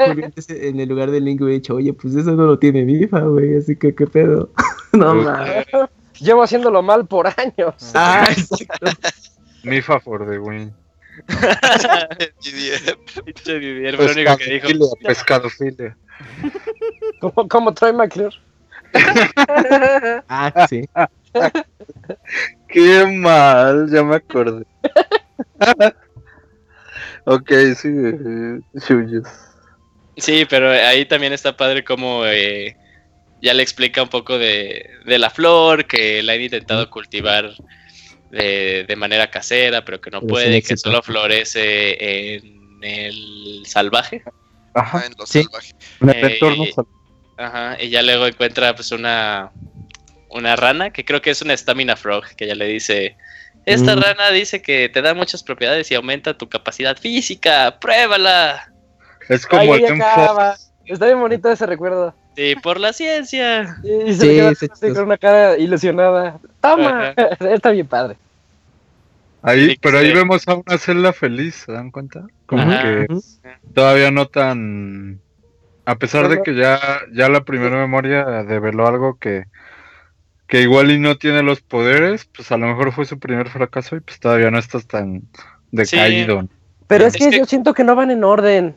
en 0.50 0.80
el 0.80 0.90
lugar 0.90 1.12
del 1.12 1.26
link 1.26 1.42
hubiera 1.42 1.56
dicho, 1.60 1.76
oye, 1.76 1.94
pues 1.94 2.16
eso 2.16 2.32
no 2.32 2.46
lo 2.46 2.60
tiene 2.60 2.86
FIFA, 2.86 3.20
güey, 3.22 3.58
así 3.58 3.76
que 3.76 3.94
qué 3.94 4.08
pedo. 4.08 4.50
no 4.94 5.16
mames. 5.16 5.66
Llevo 6.20 6.44
haciéndolo 6.44 6.82
mal 6.82 7.06
por 7.08 7.28
años. 7.28 7.74
Ah, 7.94 8.26
exacto. 8.30 8.92
Mifa 9.64 10.00
for 10.00 10.28
the 10.30 10.40
win. 10.40 10.74
Pinche 13.26 13.60
Didier 13.60 13.96
fue 13.96 14.06
el 14.06 14.12
único 14.12 14.38
que 14.38 14.54
dijo. 14.54 14.98
Pescadofilia, 15.04 15.96
pescadofilia. 15.96 15.98
Como, 17.20 17.48
como 17.48 17.74
Troy 17.74 17.94
McClure. 17.94 18.36
Ah, 20.28 20.68
sí. 20.70 20.88
Qué 22.68 23.06
mal, 23.06 23.90
ya 23.90 24.04
me 24.04 24.16
acordé. 24.16 24.66
ok, 27.26 27.52
sigue. 27.76 28.62
Shuyos. 28.74 29.28
Sí, 30.18 30.46
pero 30.50 30.70
ahí 30.70 31.06
también 31.06 31.34
está 31.34 31.56
padre 31.56 31.84
como 31.84 32.26
eh, 32.26 32.76
ya 33.42 33.54
le 33.54 33.64
explica 33.64 34.04
un 34.04 34.10
poco 34.10 34.38
de, 34.38 34.90
de 35.06 35.20
la 35.20 35.30
flor, 35.30 35.86
que 35.86 36.22
la 36.22 36.34
han 36.34 36.42
intentado 36.42 36.90
cultivar 36.90 37.52
de, 38.32 38.86
de 38.88 38.96
manera 38.96 39.30
casera, 39.30 39.84
pero 39.86 40.00
que 40.02 40.10
no 40.10 40.22
Pero 40.22 40.30
puede, 40.30 40.62
que 40.62 40.78
solo 40.78 41.02
florece 41.04 42.36
en 42.36 42.80
el 42.84 43.64
salvaje. 43.66 44.24
Ajá, 44.74 45.06
en 45.06 45.14
los 45.18 45.30
Sí. 45.30 45.44
salvajes. 45.44 45.76
en 46.02 46.10
el 46.10 46.16
Eh, 46.16 46.34
entorno 46.34 46.64
y- 46.64 46.72
sal- 46.72 46.86
Ajá, 47.38 47.78
y 47.82 47.90
ya 47.90 48.02
luego 48.04 48.28
encuentra 48.28 48.76
pues 48.76 48.92
una, 48.92 49.52
una 50.30 50.56
rana, 50.56 50.92
que 50.92 51.04
creo 51.04 51.22
que 51.22 51.32
es 51.32 51.42
una 51.42 51.56
stamina 51.58 51.96
frog, 51.96 52.24
que 52.36 52.46
ya 52.48 52.56
le 52.56 52.66
dice, 52.68 53.18
esta 53.66 53.96
Mm. 53.96 54.00
rana 54.02 54.30
dice 54.32 54.62
que 54.62 54.90
te 54.90 55.02
da 55.02 55.14
muchas 55.14 55.42
propiedades 55.44 55.90
y 55.92 55.96
aumenta 55.96 56.38
tu 56.38 56.48
capacidad 56.50 56.98
física, 56.98 57.80
pruébala. 57.80 58.72
Es 59.28 59.46
como 59.48 59.76
el 59.76 59.82
ya 59.82 59.90
Game 59.90 60.04
acaba. 60.04 60.56
Está 60.86 61.06
bien 61.08 61.20
bonito 61.20 61.50
ese 61.52 61.66
recuerdo. 61.66 62.16
Sí, 62.36 62.56
por 62.62 62.80
la 62.80 62.94
ciencia. 62.94 63.78
Y, 63.84 63.92
y 64.10 64.14
se 64.14 64.22
Sí, 64.22 64.28
queda 64.30 64.50
así 64.50 64.68
con 64.94 65.04
una 65.04 65.18
cara 65.18 65.58
ilusionada. 65.58 66.40
¡Toma! 66.62 67.10
Está 67.40 67.72
bien 67.72 67.88
padre. 67.88 68.16
Ahí, 69.44 69.72
Sí, 69.72 69.78
pero 69.82 69.98
ahí 69.98 70.14
vemos 70.14 70.48
a 70.48 70.56
una 70.56 70.78
celda 70.78 71.14
feliz, 71.14 71.56
¿se 71.66 71.72
dan 71.72 71.90
cuenta? 71.92 72.26
Como 72.46 72.62
Ajá. 72.62 72.84
que 72.84 73.08
todavía 73.74 74.12
no 74.12 74.28
tan... 74.28 75.20
A 75.86 75.96
pesar 75.96 76.30
de 76.30 76.44
que 76.44 76.54
ya, 76.56 76.80
ya 77.12 77.28
la 77.28 77.44
primera 77.44 77.76
memoria 77.76 78.24
develó 78.44 78.88
algo 78.88 79.18
que, 79.18 79.46
que 80.48 80.62
igual 80.62 80.92
y 80.92 81.00
no 81.00 81.18
tiene 81.18 81.42
los 81.42 81.60
poderes, 81.62 82.26
pues 82.26 82.52
a 82.52 82.58
lo 82.58 82.68
mejor 82.68 82.94
fue 82.94 83.06
su 83.06 83.18
primer 83.18 83.50
fracaso 83.50 83.96
y 83.96 84.00
pues 84.02 84.20
todavía 84.20 84.52
no 84.52 84.60
estás 84.60 84.86
tan 84.86 85.24
decaído. 85.72 86.48
Pero 86.88 87.06
es, 87.08 87.16
Es 87.16 87.24
que, 87.26 87.32
que- 87.32 87.38
yo 87.40 87.46
siento 87.46 87.74
que 87.74 87.84
no 87.84 87.96
van 87.96 88.12
en 88.12 88.24
orden. 88.24 88.76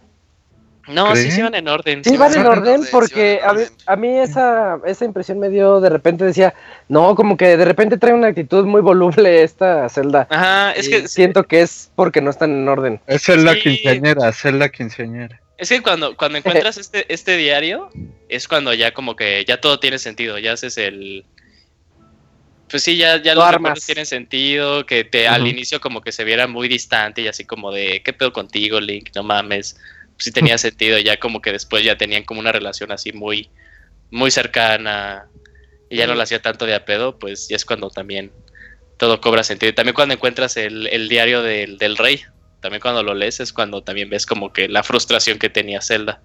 No, 0.86 1.14
sí, 1.16 1.22
¿Creen? 1.22 1.32
sí 1.36 1.42
van 1.42 1.54
en 1.54 1.68
orden. 1.68 2.04
Sí, 2.04 2.10
sí 2.10 2.16
van 2.16 2.32
van 2.32 2.40
en 2.40 2.46
orden 2.46 2.80
porque 2.90 3.40
van 3.42 3.50
en 3.50 3.50
a 3.50 3.52
mí, 3.54 3.62
orden. 3.62 3.76
a 3.86 3.96
mí 3.96 4.18
esa, 4.18 4.78
esa 4.84 5.04
impresión 5.04 5.38
me 5.38 5.48
dio 5.48 5.80
de 5.80 5.88
repente 5.88 6.24
decía, 6.24 6.52
no, 6.88 7.14
como 7.14 7.36
que 7.36 7.56
de 7.56 7.64
repente 7.64 7.96
trae 7.96 8.12
una 8.12 8.28
actitud 8.28 8.64
muy 8.66 8.82
voluble 8.82 9.42
esta 9.42 9.88
celda. 9.88 10.26
Ajá, 10.30 10.72
es 10.72 10.88
que 10.88 11.08
siento 11.08 11.44
que 11.44 11.62
es 11.62 11.90
porque 11.94 12.20
no 12.20 12.30
están 12.30 12.50
en 12.50 12.68
orden. 12.68 13.00
Es 13.06 13.22
Zelda 13.24 13.54
Sí. 13.54 13.60
quinceañera, 13.60 14.30
Zelda 14.32 14.68
quinceañera. 14.68 15.40
Es 15.56 15.68
que 15.68 15.80
cuando, 15.82 16.16
cuando 16.16 16.36
encuentras 16.38 16.76
este, 16.78 17.06
este 17.12 17.36
diario, 17.36 17.88
es 18.28 18.48
cuando 18.48 18.74
ya 18.74 18.92
como 18.92 19.14
que 19.16 19.44
ya 19.46 19.60
todo 19.60 19.78
tiene 19.80 19.98
sentido, 19.98 20.38
ya 20.38 20.52
haces 20.52 20.76
el... 20.78 21.24
Pues 22.68 22.82
sí, 22.82 22.96
ya, 22.96 23.22
ya 23.22 23.34
Lo 23.34 23.40
los 23.40 23.44
armas. 23.48 23.60
recuerdos 23.60 23.86
tienen 23.86 24.06
sentido, 24.06 24.84
que 24.84 25.04
te 25.04 25.28
al 25.28 25.46
inicio 25.46 25.80
como 25.80 26.00
que 26.00 26.10
se 26.12 26.24
viera 26.24 26.48
muy 26.48 26.66
distante 26.66 27.20
y 27.22 27.28
así 27.28 27.44
como 27.44 27.70
de, 27.70 28.02
¿qué 28.04 28.12
pedo 28.12 28.32
contigo, 28.32 28.80
Link? 28.80 29.10
No 29.14 29.22
mames. 29.22 29.78
Sí 30.18 30.30
tenía 30.30 30.58
sentido, 30.58 30.98
ya 30.98 31.18
como 31.18 31.40
que 31.40 31.52
después 31.52 31.84
ya 31.84 31.96
tenían 31.96 32.24
como 32.24 32.40
una 32.40 32.52
relación 32.52 32.92
así 32.92 33.12
muy, 33.12 33.50
muy 34.10 34.30
cercana 34.30 35.26
y 35.90 35.96
ya 35.96 36.06
no 36.06 36.14
la 36.14 36.22
hacía 36.22 36.40
tanto 36.40 36.66
de 36.66 36.74
a 36.74 36.84
pedo, 36.84 37.18
pues 37.18 37.48
ya 37.48 37.56
es 37.56 37.64
cuando 37.64 37.90
también 37.90 38.30
todo 38.96 39.20
cobra 39.20 39.42
sentido. 39.42 39.70
Y 39.70 39.74
también 39.74 39.94
cuando 39.94 40.14
encuentras 40.14 40.56
el, 40.56 40.86
el 40.86 41.08
diario 41.08 41.42
del, 41.42 41.78
del 41.78 41.96
rey, 41.96 42.22
también 42.60 42.80
cuando 42.80 43.02
lo 43.02 43.14
lees 43.14 43.40
es 43.40 43.52
cuando 43.52 43.82
también 43.82 44.08
ves 44.08 44.24
como 44.24 44.52
que 44.52 44.68
la 44.68 44.82
frustración 44.82 45.38
que 45.38 45.50
tenía 45.50 45.80
Zelda. 45.82 46.20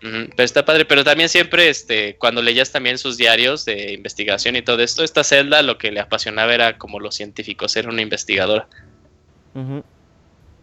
Pero 0.00 0.44
está 0.44 0.64
padre, 0.64 0.84
pero 0.84 1.02
también 1.02 1.28
siempre, 1.28 1.68
este, 1.68 2.16
cuando 2.16 2.42
leías 2.42 2.70
también 2.70 2.98
sus 2.98 3.16
diarios 3.16 3.64
de 3.64 3.92
investigación 3.92 4.54
y 4.54 4.62
todo 4.62 4.82
esto, 4.82 5.02
esta 5.02 5.24
Zelda 5.24 5.62
lo 5.62 5.78
que 5.78 5.90
le 5.90 6.00
apasionaba 6.00 6.54
era 6.54 6.78
como 6.78 7.00
los 7.00 7.14
científicos, 7.14 7.76
era 7.76 7.88
una 7.88 8.02
investigadora. 8.02 8.68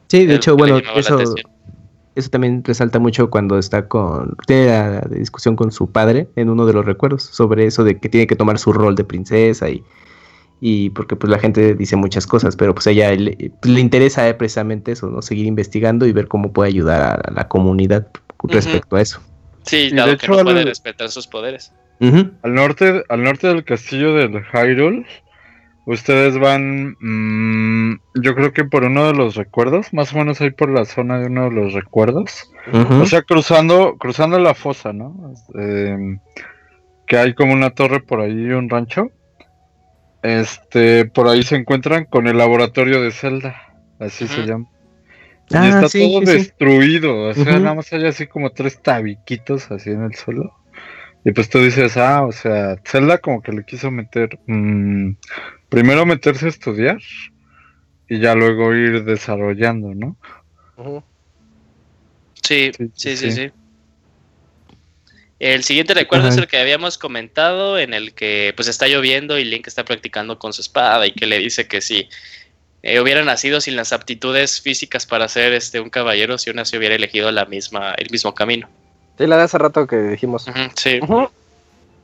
Sí, 0.08 0.26
de 0.26 0.36
hecho, 0.36 0.56
bueno, 0.56 0.82
eso. 0.96 1.36
Eso 2.16 2.30
también 2.30 2.64
resalta 2.64 3.00
mucho 3.00 3.30
cuando 3.30 3.58
está 3.58 3.88
con, 3.88 4.36
tiene 4.48 4.68
la 4.68 5.02
discusión 5.10 5.56
con 5.56 5.72
su 5.72 5.92
padre 5.92 6.28
en 6.36 6.50
uno 6.50 6.66
de 6.66 6.74
los 6.74 6.86
recuerdos 6.86 7.24
sobre 7.24 7.66
eso 7.66 7.84
de 7.84 8.00
que 8.00 8.10
tiene 8.10 8.28
que 8.28 8.36
tomar 8.36 8.60
su 8.60 8.74
rol 8.74 8.96
de 8.96 9.04
princesa 9.04 9.70
y, 9.70 9.84
y 10.62 10.90
porque 10.92 11.16
pues 11.16 11.30
la 11.32 11.40
gente 11.40 11.76
dice 11.76 11.96
muchas 11.96 12.26
cosas, 12.28 12.56
pero 12.56 12.74
pues 12.74 12.88
a 12.88 12.92
ella 12.92 13.14
le, 13.16 13.52
pues, 13.62 13.74
le 13.74 13.80
interesa 13.82 14.28
eh, 14.30 14.34
precisamente 14.34 14.92
eso, 14.94 15.08
¿no? 15.10 15.22
Seguir 15.22 15.46
investigando 15.46 16.06
y 16.06 16.14
ver 16.14 16.28
cómo 16.28 16.54
puede 16.54 16.70
ayudar 16.70 17.02
a, 17.02 17.14
a 17.16 17.32
la 17.32 17.48
comunidad 17.48 18.08
respecto 18.44 18.96
a 18.96 19.02
eso. 19.02 19.22
Sí, 19.64 19.90
Y 19.92 19.96
dado 19.96 20.12
de 20.12 20.18
que 20.18 20.26
hecho, 20.26 20.36
no 20.36 20.44
puede 20.44 20.60
al- 20.60 20.66
respetar 20.66 21.10
sus 21.10 21.28
poderes. 21.28 21.72
Al 22.42 22.54
norte, 22.54 23.04
al 23.08 23.24
norte 23.24 23.48
del 23.48 23.64
castillo 23.64 24.14
del 24.14 24.42
Hyrule, 24.52 25.06
ustedes 25.86 26.38
van, 26.38 26.96
mm, 27.00 28.00
yo 28.22 28.36
creo 28.36 28.54
que 28.54 28.64
por 28.64 28.84
uno 28.84 29.06
de 29.08 29.14
los 29.14 29.36
recuerdos, 29.36 29.94
más 29.94 30.14
o 30.14 30.18
menos 30.18 30.40
ahí 30.42 30.52
por 30.52 30.70
la 30.70 30.86
zona 30.86 31.20
de 31.20 31.28
uno 31.28 31.46
de 31.46 31.52
los 31.52 31.74
recuerdos. 31.74 32.52
O 33.02 33.06
sea, 33.06 33.24
cruzando, 33.24 33.98
cruzando 33.98 34.40
la 34.40 34.54
fosa, 34.54 34.94
¿no? 34.94 35.34
Em, 35.56 36.20
que 37.08 37.18
hay 37.18 37.34
como 37.34 37.54
una 37.54 37.72
torre 37.72 38.00
por 38.00 38.22
ahí 38.22 38.32
y 38.32 38.52
un 38.52 38.70
rancho. 38.70 39.12
Este, 40.22 41.06
por 41.06 41.28
ahí 41.28 41.44
se 41.44 41.58
encuentran 41.58 42.06
con 42.06 42.28
el 42.28 42.38
laboratorio 42.38 43.02
de 43.02 43.12
Zelda, 43.12 43.56
así 44.00 44.28
se 44.28 44.46
llama. 44.46 44.68
Ah, 45.52 45.66
y 45.66 45.70
está 45.70 45.90
sí, 45.90 46.00
todo 46.00 46.26
sí, 46.26 46.38
destruido, 46.38 47.28
o 47.28 47.34
sea, 47.34 47.60
nada 47.60 47.76
más 47.76 47.92
hay 47.92 48.06
así 48.06 48.28
como 48.28 48.52
tres 48.52 48.82
tabiquitos 48.82 49.70
así 49.72 49.90
en 49.90 50.04
el 50.04 50.16
suelo. 50.16 50.54
Y 51.26 51.32
pues 51.32 51.50
tú 51.50 51.60
dices, 51.60 51.98
ah, 51.98 52.24
o 52.26 52.32
sea, 52.32 52.78
Zelda 52.86 53.18
como 53.18 53.42
que 53.42 53.52
le 53.52 53.64
quiso 53.66 53.92
meter, 53.92 54.40
mm, 54.48 55.12
primero 55.74 56.06
meterse 56.06 56.46
a 56.46 56.50
estudiar 56.50 57.00
y 58.08 58.20
ya 58.20 58.36
luego 58.36 58.76
ir 58.76 59.04
desarrollando, 59.06 59.96
¿no? 59.96 60.16
Sí, 62.44 62.72
Sí, 62.72 62.72
sí, 62.78 62.92
sí, 62.94 63.18
sí, 63.18 63.32
sí. 63.32 63.32
sí. 63.32 63.52
El 65.40 65.64
siguiente 65.64 65.96
recuerdo 65.96 66.28
es 66.28 66.38
el 66.38 66.48
que 66.48 66.58
habíamos 66.58 66.98
comentado, 66.98 67.80
en 67.80 67.94
el 67.94 68.14
que 68.14 68.54
pues 68.56 68.68
está 68.68 68.88
lloviendo 68.88 69.40
y 69.40 69.44
Link 69.44 69.68
está 69.68 69.84
practicando 69.84 70.38
con 70.38 70.54
su 70.54 70.62
espada 70.62 71.08
y 71.08 71.12
que 71.12 71.26
le 71.26 71.40
dice 71.40 71.68
que 71.68 71.82
si 71.82 72.08
eh, 72.84 73.00
hubiera 73.00 73.24
nacido 73.24 73.60
sin 73.60 73.76
las 73.76 73.94
aptitudes 73.94 74.62
físicas 74.62 75.08
para 75.08 75.28
ser 75.28 75.54
este 75.54 75.80
un 75.80 75.90
caballero, 75.90 76.38
si 76.38 76.52
aún 76.52 76.60
así 76.60 76.78
hubiera 76.78 76.96
elegido 76.96 77.32
la 77.32 77.46
misma, 77.46 77.94
el 77.98 78.10
mismo 78.12 78.36
camino. 78.36 78.70
Sí, 79.18 79.26
la 79.26 79.38
de 79.38 79.44
hace 79.44 79.58
rato 79.58 79.88
que 79.88 79.98
dijimos. 79.98 80.46
Sí. 80.76 81.00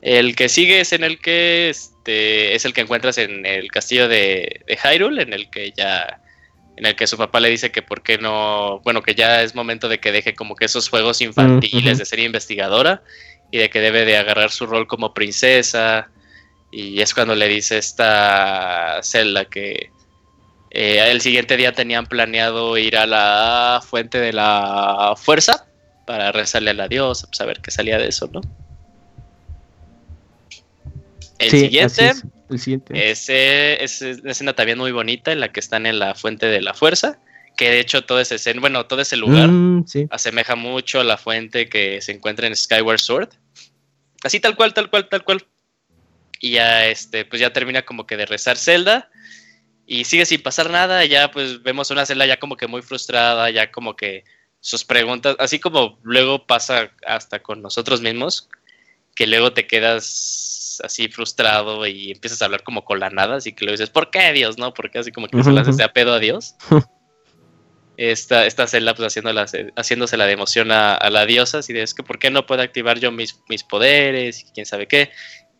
El 0.02 0.34
que 0.34 0.48
sigue 0.48 0.80
es 0.80 0.92
en 0.92 1.04
el 1.04 1.18
que 1.18 1.72
este 2.00 2.54
es 2.54 2.64
el 2.64 2.72
que 2.72 2.80
encuentras 2.80 3.18
en 3.18 3.44
el 3.44 3.70
castillo 3.70 4.08
de, 4.08 4.62
de 4.66 4.76
Hyrule, 4.76 5.22
en 5.22 5.32
el 5.34 5.50
que 5.50 5.72
ya 5.76 6.20
en 6.76 6.86
el 6.86 6.96
que 6.96 7.06
su 7.06 7.18
papá 7.18 7.40
le 7.40 7.50
dice 7.50 7.70
que 7.70 7.82
por 7.82 8.02
qué 8.02 8.16
no, 8.16 8.80
bueno, 8.84 9.02
que 9.02 9.14
ya 9.14 9.42
es 9.42 9.54
momento 9.54 9.86
de 9.86 10.00
que 10.00 10.12
deje 10.12 10.34
como 10.34 10.56
que 10.56 10.64
esos 10.64 10.88
juegos 10.88 11.20
infantiles 11.20 11.98
de 11.98 12.06
ser 12.06 12.20
investigadora 12.20 13.02
y 13.50 13.58
de 13.58 13.68
que 13.68 13.80
debe 13.80 14.06
de 14.06 14.16
agarrar 14.16 14.50
su 14.50 14.64
rol 14.64 14.86
como 14.86 15.12
princesa 15.12 16.08
y 16.72 17.02
es 17.02 17.12
cuando 17.12 17.34
le 17.34 17.48
dice 17.48 17.76
esta 17.76 19.00
Zelda 19.02 19.44
que 19.44 19.90
eh, 20.70 21.04
el 21.10 21.20
siguiente 21.20 21.58
día 21.58 21.72
tenían 21.72 22.06
planeado 22.06 22.78
ir 22.78 22.96
a 22.96 23.04
la 23.04 23.82
fuente 23.86 24.18
de 24.18 24.32
la 24.32 25.14
fuerza 25.18 25.66
para 26.06 26.32
rezarle 26.32 26.70
a 26.70 26.74
la 26.74 26.88
diosa, 26.88 27.26
pues 27.26 27.40
a 27.42 27.44
ver 27.44 27.60
qué 27.60 27.70
salía 27.70 27.98
de 27.98 28.08
eso, 28.08 28.30
¿no? 28.32 28.40
El 31.40 31.50
Sí, 31.50 31.60
siguiente 31.60 32.08
es. 32.10 32.24
El 32.50 32.58
siguiente. 32.58 33.10
ese, 33.10 33.82
es 33.82 34.00
una 34.02 34.32
escena 34.32 34.52
también 34.54 34.78
muy 34.78 34.92
bonita 34.92 35.32
en 35.32 35.40
la 35.40 35.50
que 35.52 35.60
están 35.60 35.86
en 35.86 35.98
la 35.98 36.14
fuente 36.14 36.46
de 36.46 36.60
la 36.60 36.74
fuerza, 36.74 37.18
que 37.56 37.70
de 37.70 37.80
hecho 37.80 38.04
todo 38.04 38.20
ese 38.20 38.36
escena, 38.36 38.60
bueno, 38.60 38.86
todo 38.86 39.00
ese 39.00 39.16
lugar 39.16 39.48
Mm, 39.48 39.86
sí. 39.86 40.06
asemeja 40.10 40.54
mucho 40.56 41.00
a 41.00 41.04
la 41.04 41.16
fuente 41.16 41.68
que 41.68 42.00
se 42.02 42.12
encuentra 42.12 42.46
en 42.46 42.54
Skyward 42.56 43.00
Sword. 43.00 43.28
Así 44.22 44.38
tal 44.40 44.54
cual, 44.56 44.74
tal 44.74 44.90
cual, 44.90 45.08
tal 45.08 45.24
cual. 45.24 45.44
Y 46.40 46.52
ya 46.52 46.86
este, 46.86 47.24
pues 47.24 47.40
ya 47.40 47.52
termina 47.52 47.82
como 47.82 48.06
que 48.06 48.16
de 48.16 48.26
rezar 48.26 48.56
Zelda. 48.56 49.10
Y 49.86 50.04
sigue 50.04 50.24
sin 50.26 50.42
pasar 50.42 50.70
nada. 50.70 51.04
Ya 51.04 51.30
pues 51.30 51.62
vemos 51.62 51.90
una 51.90 52.06
Zelda 52.06 52.26
ya 52.26 52.38
como 52.38 52.56
que 52.56 52.66
muy 52.66 52.82
frustrada, 52.82 53.50
ya 53.50 53.70
como 53.72 53.96
que 53.96 54.24
sus 54.60 54.84
preguntas, 54.84 55.36
así 55.38 55.58
como 55.58 55.98
luego 56.02 56.46
pasa 56.46 56.92
hasta 57.06 57.42
con 57.42 57.62
nosotros 57.62 58.02
mismos, 58.02 58.48
que 59.14 59.26
luego 59.26 59.52
te 59.54 59.66
quedas 59.66 60.04
así 60.82 61.08
frustrado 61.08 61.86
y 61.86 62.10
empiezas 62.10 62.42
a 62.42 62.46
hablar 62.46 62.62
como 62.62 62.84
con 62.84 63.00
la 63.00 63.10
nada, 63.10 63.36
así 63.36 63.52
que 63.52 63.64
luego 63.64 63.74
dices, 63.74 63.90
¿por 63.90 64.10
qué 64.10 64.32
Dios? 64.32 64.58
¿No? 64.58 64.74
Porque 64.74 64.98
así 64.98 65.12
como 65.12 65.26
que 65.26 65.42
se 65.42 65.50
Ujú, 65.50 65.52
le 65.52 65.60
haces 65.60 65.74
ujú. 65.74 65.78
de 65.78 65.84
a 65.84 65.92
pedo 65.92 66.12
a 66.14 66.18
Dios. 66.18 66.56
esta, 67.96 68.46
esta 68.46 68.66
Zelda 68.66 68.94
pues 68.94 69.08
haciéndola, 69.08 69.46
haciéndosela 69.76 70.24
de 70.26 70.32
emoción 70.32 70.72
a, 70.72 70.94
a 70.94 71.10
la 71.10 71.26
diosa, 71.26 71.58
así 71.58 71.74
de 71.74 71.82
es 71.82 71.92
que 71.92 72.02
¿por 72.02 72.18
qué 72.18 72.30
no 72.30 72.46
puedo 72.46 72.62
activar 72.62 72.98
yo 72.98 73.12
mis, 73.12 73.42
mis 73.48 73.62
poderes? 73.62 74.40
Y 74.40 74.52
quién 74.52 74.64
sabe 74.64 74.88
qué. 74.88 75.10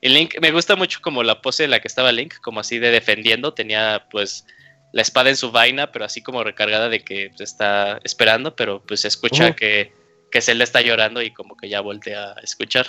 Y 0.01 0.09
Link, 0.09 0.37
me 0.41 0.51
gusta 0.51 0.75
mucho 0.77 1.01
como 1.03 1.23
la 1.23 1.43
pose 1.43 1.65
en 1.65 1.71
la 1.71 1.81
que 1.81 1.89
estaba 1.89 2.13
Link, 2.13 2.35
como 2.41 2.61
así 2.61 2.79
de 2.79 2.91
defendiendo, 2.91 3.53
tenía 3.53 4.07
pues 4.11 4.47
la 4.93 5.03
espada 5.03 5.29
en 5.29 5.37
su 5.37 5.51
vaina, 5.51 5.93
pero 5.93 6.07
así 6.07 6.23
como 6.23 6.43
recargada 6.43 6.89
de 6.89 7.01
que 7.01 7.29
pues, 7.29 7.43
está 7.43 8.01
esperando, 8.05 8.57
pero 8.57 8.83
pues 8.87 9.05
escucha 9.05 9.49
Ujú. 9.49 9.57
que, 9.57 9.93
que 10.31 10.41
Zelda 10.41 10.65
está 10.65 10.81
llorando 10.81 11.21
y 11.21 11.33
como 11.33 11.57
que 11.57 11.69
ya 11.69 11.83
voltea 11.83 12.33
a 12.33 12.41
escuchar. 12.43 12.87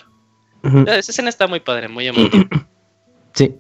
Esa 0.63 1.11
escena 1.11 1.29
está 1.29 1.47
muy 1.47 1.59
padre, 1.59 1.87
muy 1.87 2.07
emotiva. 2.07 2.45
Sí. 3.33 3.55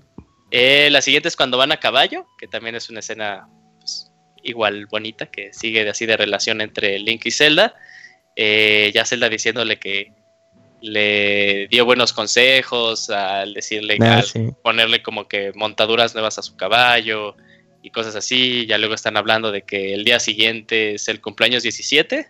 Eh, 0.51 0.89
la 0.91 1.01
siguiente 1.01 1.29
es 1.29 1.37
cuando 1.37 1.57
van 1.57 1.71
a 1.71 1.77
caballo, 1.77 2.25
que 2.37 2.45
también 2.45 2.75
es 2.75 2.89
una 2.89 2.99
escena 2.99 3.47
pues, 3.79 4.11
igual 4.43 4.85
bonita, 4.87 5.27
que 5.27 5.53
sigue 5.53 5.85
de 5.85 5.91
así 5.91 6.05
de 6.05 6.17
relación 6.17 6.59
entre 6.59 6.99
Link 6.99 7.25
y 7.25 7.31
Zelda. 7.31 7.73
Eh, 8.35 8.91
ya 8.93 9.05
Zelda 9.05 9.29
diciéndole 9.29 9.79
que 9.79 10.11
le 10.81 11.67
dio 11.69 11.85
buenos 11.85 12.11
consejos 12.11 13.09
al 13.09 13.53
decirle, 13.53 13.97
Ah, 14.01 14.17
al 14.17 14.23
sí. 14.23 14.49
ponerle 14.61 15.01
como 15.01 15.29
que 15.29 15.53
montaduras 15.55 16.13
nuevas 16.15 16.37
a 16.37 16.41
su 16.41 16.57
caballo 16.57 17.37
y 17.81 17.91
cosas 17.91 18.17
así. 18.17 18.65
Ya 18.65 18.77
luego 18.77 18.93
están 18.95 19.15
hablando 19.15 19.53
de 19.53 19.61
que 19.61 19.93
el 19.93 20.03
día 20.03 20.19
siguiente 20.19 20.95
es 20.95 21.07
el 21.07 21.21
cumpleaños 21.21 21.63
17 21.63 22.29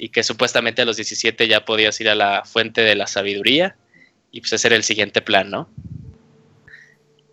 y 0.00 0.08
que 0.08 0.22
supuestamente 0.22 0.82
a 0.82 0.84
los 0.86 0.96
17 0.96 1.46
ya 1.46 1.64
podías 1.64 2.00
ir 2.00 2.08
a 2.08 2.14
la 2.14 2.42
fuente 2.44 2.80
de 2.80 2.96
la 2.96 3.06
sabiduría 3.06 3.76
y 4.32 4.40
pues 4.40 4.52
ese 4.54 4.68
era 4.68 4.76
el 4.76 4.82
siguiente 4.82 5.20
plan, 5.20 5.50
¿no? 5.50 5.68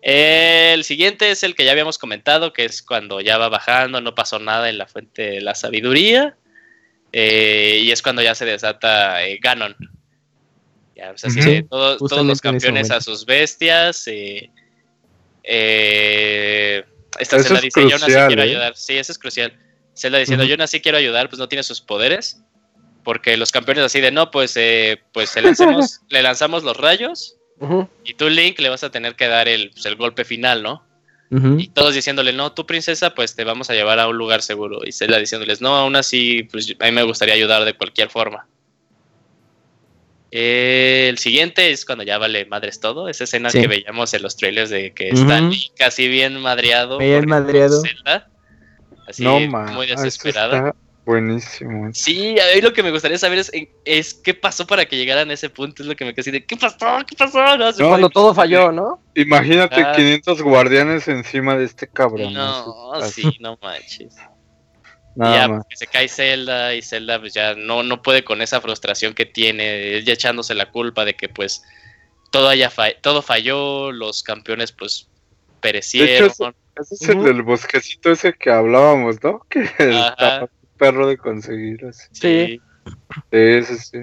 El 0.02 0.84
siguiente 0.84 1.30
es 1.30 1.42
el 1.42 1.54
que 1.54 1.64
ya 1.64 1.72
habíamos 1.72 1.98
comentado, 1.98 2.52
que 2.52 2.64
es 2.64 2.82
cuando 2.82 3.20
ya 3.20 3.36
va 3.38 3.48
bajando, 3.48 4.00
no 4.00 4.14
pasó 4.14 4.38
nada 4.38 4.68
en 4.68 4.78
la 4.78 4.86
fuente 4.86 5.22
de 5.22 5.40
la 5.40 5.54
sabiduría. 5.54 6.36
eh, 7.12 7.80
y 7.82 7.90
es 7.90 8.02
cuando 8.02 8.20
ya 8.22 8.34
se 8.34 8.44
desata 8.44 9.24
eh, 9.26 9.38
Ganon. 9.42 9.74
Ya, 10.94 11.08
pues 11.10 11.24
así 11.24 11.62
todos, 11.62 11.98
todos 11.98 12.26
los 12.26 12.40
campeones 12.40 12.90
a 12.90 13.00
sus 13.00 13.24
bestias. 13.24 14.06
eh, 14.08 14.50
eh, 15.42 16.84
esta 17.18 17.36
Eso 17.36 17.44
Zelda 17.44 17.58
es 17.58 17.64
dice, 17.64 17.80
yo 17.82 17.88
nací 17.90 18.00
crucial, 18.02 18.26
quiero 18.28 18.42
¿eh? 18.42 18.50
ayudar. 18.50 18.76
Sí, 18.76 18.96
eso 18.98 19.12
es 19.12 19.18
crucial. 19.18 19.58
Zelda 19.96 20.18
diciendo, 20.18 20.44
Ujú. 20.44 20.50
yo 20.50 20.56
nací 20.56 20.80
quiero 20.80 20.98
ayudar, 20.98 21.28
pues 21.28 21.38
no 21.38 21.48
tiene 21.48 21.62
sus 21.62 21.80
poderes. 21.80 22.42
Porque 23.08 23.38
los 23.38 23.50
campeones 23.52 23.84
así 23.84 24.02
de, 24.02 24.10
no, 24.12 24.30
pues, 24.30 24.52
eh, 24.58 25.00
pues 25.14 25.34
le, 25.34 25.40
lancemos- 25.44 26.00
le 26.10 26.20
lanzamos 26.20 26.62
los 26.62 26.76
rayos 26.76 27.36
y 28.04 28.12
tú, 28.12 28.28
Link, 28.28 28.58
le 28.60 28.68
vas 28.68 28.84
a 28.84 28.90
tener 28.90 29.14
que 29.16 29.28
dar 29.28 29.48
el, 29.48 29.70
pues, 29.70 29.86
el 29.86 29.96
golpe 29.96 30.26
final, 30.26 30.62
¿no? 30.62 30.84
Y 31.58 31.68
todos 31.68 31.94
diciéndole, 31.94 32.34
no, 32.34 32.52
tú 32.52 32.66
princesa, 32.66 33.14
pues 33.14 33.34
te 33.34 33.44
vamos 33.44 33.70
a 33.70 33.72
llevar 33.74 33.98
a 33.98 34.08
un 34.08 34.18
lugar 34.18 34.42
seguro. 34.42 34.80
Y 34.84 34.92
Zelda 34.92 35.18
diciéndoles, 35.18 35.62
no, 35.62 35.74
aún 35.74 35.96
así, 35.96 36.42
pues 36.52 36.74
a 36.78 36.84
mí 36.84 36.92
me 36.92 37.02
gustaría 37.02 37.34
ayudar 37.34 37.64
de 37.64 37.72
cualquier 37.72 38.10
forma. 38.10 38.46
Eh, 40.30 41.06
el 41.08 41.16
siguiente 41.16 41.70
es 41.70 41.86
cuando 41.86 42.04
ya 42.04 42.18
vale 42.18 42.44
madres 42.44 42.78
todo. 42.80 43.08
Esa 43.08 43.24
escena 43.24 43.48
Sí. 43.48 43.62
que 43.62 43.68
veíamos 43.68 44.12
en 44.12 44.22
los 44.22 44.36
trailers 44.36 44.68
de 44.68 44.92
que 44.92 45.08
está 45.08 45.40
Link 45.40 45.72
casi 45.78 46.08
bien 46.08 46.38
madreado. 46.40 46.98
Bien 46.98 47.26
madreado. 47.26 47.80
Zelda. 47.82 48.28
Así, 49.06 49.24
no, 49.24 49.40
muy 49.40 49.86
desesperada. 49.86 50.74
Buenísimo. 51.08 51.88
Sí, 51.94 52.38
a 52.38 52.54
mí 52.54 52.60
lo 52.60 52.72
que 52.72 52.82
me 52.82 52.90
gustaría 52.90 53.16
saber 53.18 53.38
es, 53.38 53.50
es 53.84 54.14
qué 54.14 54.34
pasó 54.34 54.66
para 54.66 54.84
que 54.86 54.96
llegaran 54.96 55.30
a 55.30 55.32
ese 55.32 55.48
punto. 55.50 55.82
Es 55.82 55.88
lo 55.88 55.96
que 55.96 56.04
me 56.04 56.12
quedé 56.12 56.20
así 56.20 56.30
de, 56.30 56.44
¿qué 56.44 56.56
pasó? 56.56 56.76
¿Qué 57.06 57.16
pasó? 57.16 57.38
No, 57.56 57.72
No, 57.72 57.88
Cuando 57.88 58.10
todo 58.10 58.34
falló, 58.34 58.70
¿no? 58.70 59.00
Imagínate 59.14 59.80
Ah. 59.82 59.92
500 59.96 60.42
guardianes 60.42 61.08
encima 61.08 61.56
de 61.56 61.64
este 61.64 61.88
cabrón. 61.88 62.34
No, 62.34 63.00
sí, 63.10 63.36
no 63.40 63.58
manches. 63.62 64.14
Nada 65.16 65.36
ya 65.36 65.48
más. 65.48 65.64
pues, 65.66 65.78
se 65.80 65.86
cae 65.88 66.08
Zelda 66.08 66.74
y 66.74 66.82
Zelda 66.82 67.18
pues 67.18 67.34
ya 67.34 67.54
no, 67.54 67.82
no 67.82 68.02
puede 68.02 68.22
con 68.22 68.40
esa 68.40 68.60
frustración 68.60 69.14
que 69.14 69.26
tiene, 69.26 69.96
él 69.96 70.04
ya 70.04 70.12
echándose 70.12 70.54
la 70.54 70.70
culpa 70.70 71.04
de 71.04 71.14
que 71.14 71.28
pues 71.28 71.62
todo 72.30 72.48
haya 72.48 72.70
fa- 72.70 72.94
todo 73.00 73.20
falló, 73.22 73.90
los 73.90 74.22
campeones 74.22 74.70
pues 74.70 75.08
perecieron. 75.60 76.28
ese- 76.30 76.52
Ese 76.80 76.94
es 76.94 77.08
el 77.08 77.24
del 77.24 77.42
bosquecito 77.42 78.12
ese 78.12 78.32
que 78.34 78.50
hablábamos, 78.50 79.16
¿no? 79.24 79.44
Que 79.50 79.68
Ajá. 79.90 80.46
Perro 80.78 81.06
de 81.08 81.18
conseguir 81.18 81.84
así. 81.86 82.08
sí. 82.12 82.60
Sí, 83.30 83.62
sí, 83.64 83.76
sí. 83.76 83.98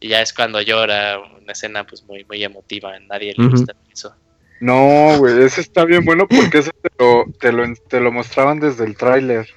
Y 0.00 0.08
ya 0.08 0.20
es 0.20 0.32
cuando 0.32 0.60
llora, 0.60 1.18
una 1.20 1.52
escena 1.52 1.86
pues 1.86 2.02
muy 2.04 2.24
muy 2.24 2.42
emotiva, 2.42 2.98
nadie 3.00 3.34
le 3.36 3.48
gusta 3.48 3.74
eso. 3.90 4.14
No, 4.60 5.16
güey, 5.18 5.42
ese 5.42 5.60
está 5.60 5.84
bien 5.84 6.04
bueno 6.04 6.26
porque 6.28 6.58
ese 6.58 6.70
te 6.72 6.90
lo, 6.98 7.24
te 7.40 7.52
lo, 7.52 7.64
te 7.88 8.00
lo 8.00 8.12
mostraban 8.12 8.60
desde 8.60 8.84
el 8.84 8.96
tráiler. 8.96 9.48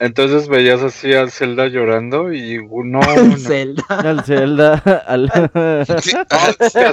Entonces 0.00 0.48
veías 0.48 0.82
así 0.82 1.12
a 1.14 1.28
Zelda 1.28 1.66
llorando 1.66 2.32
y 2.32 2.58
uh, 2.58 2.84
no, 2.84 3.00
no. 3.00 3.14
El 3.14 3.38
Zelda. 3.38 3.84
Al 3.88 4.24
Zelda. 4.24 4.74
Al, 5.06 5.26
No, 5.54 5.84
sí, 6.00 6.16
a 6.16 6.24
Zelda, 6.26 6.70
sí, 6.70 6.78
a 6.78 6.92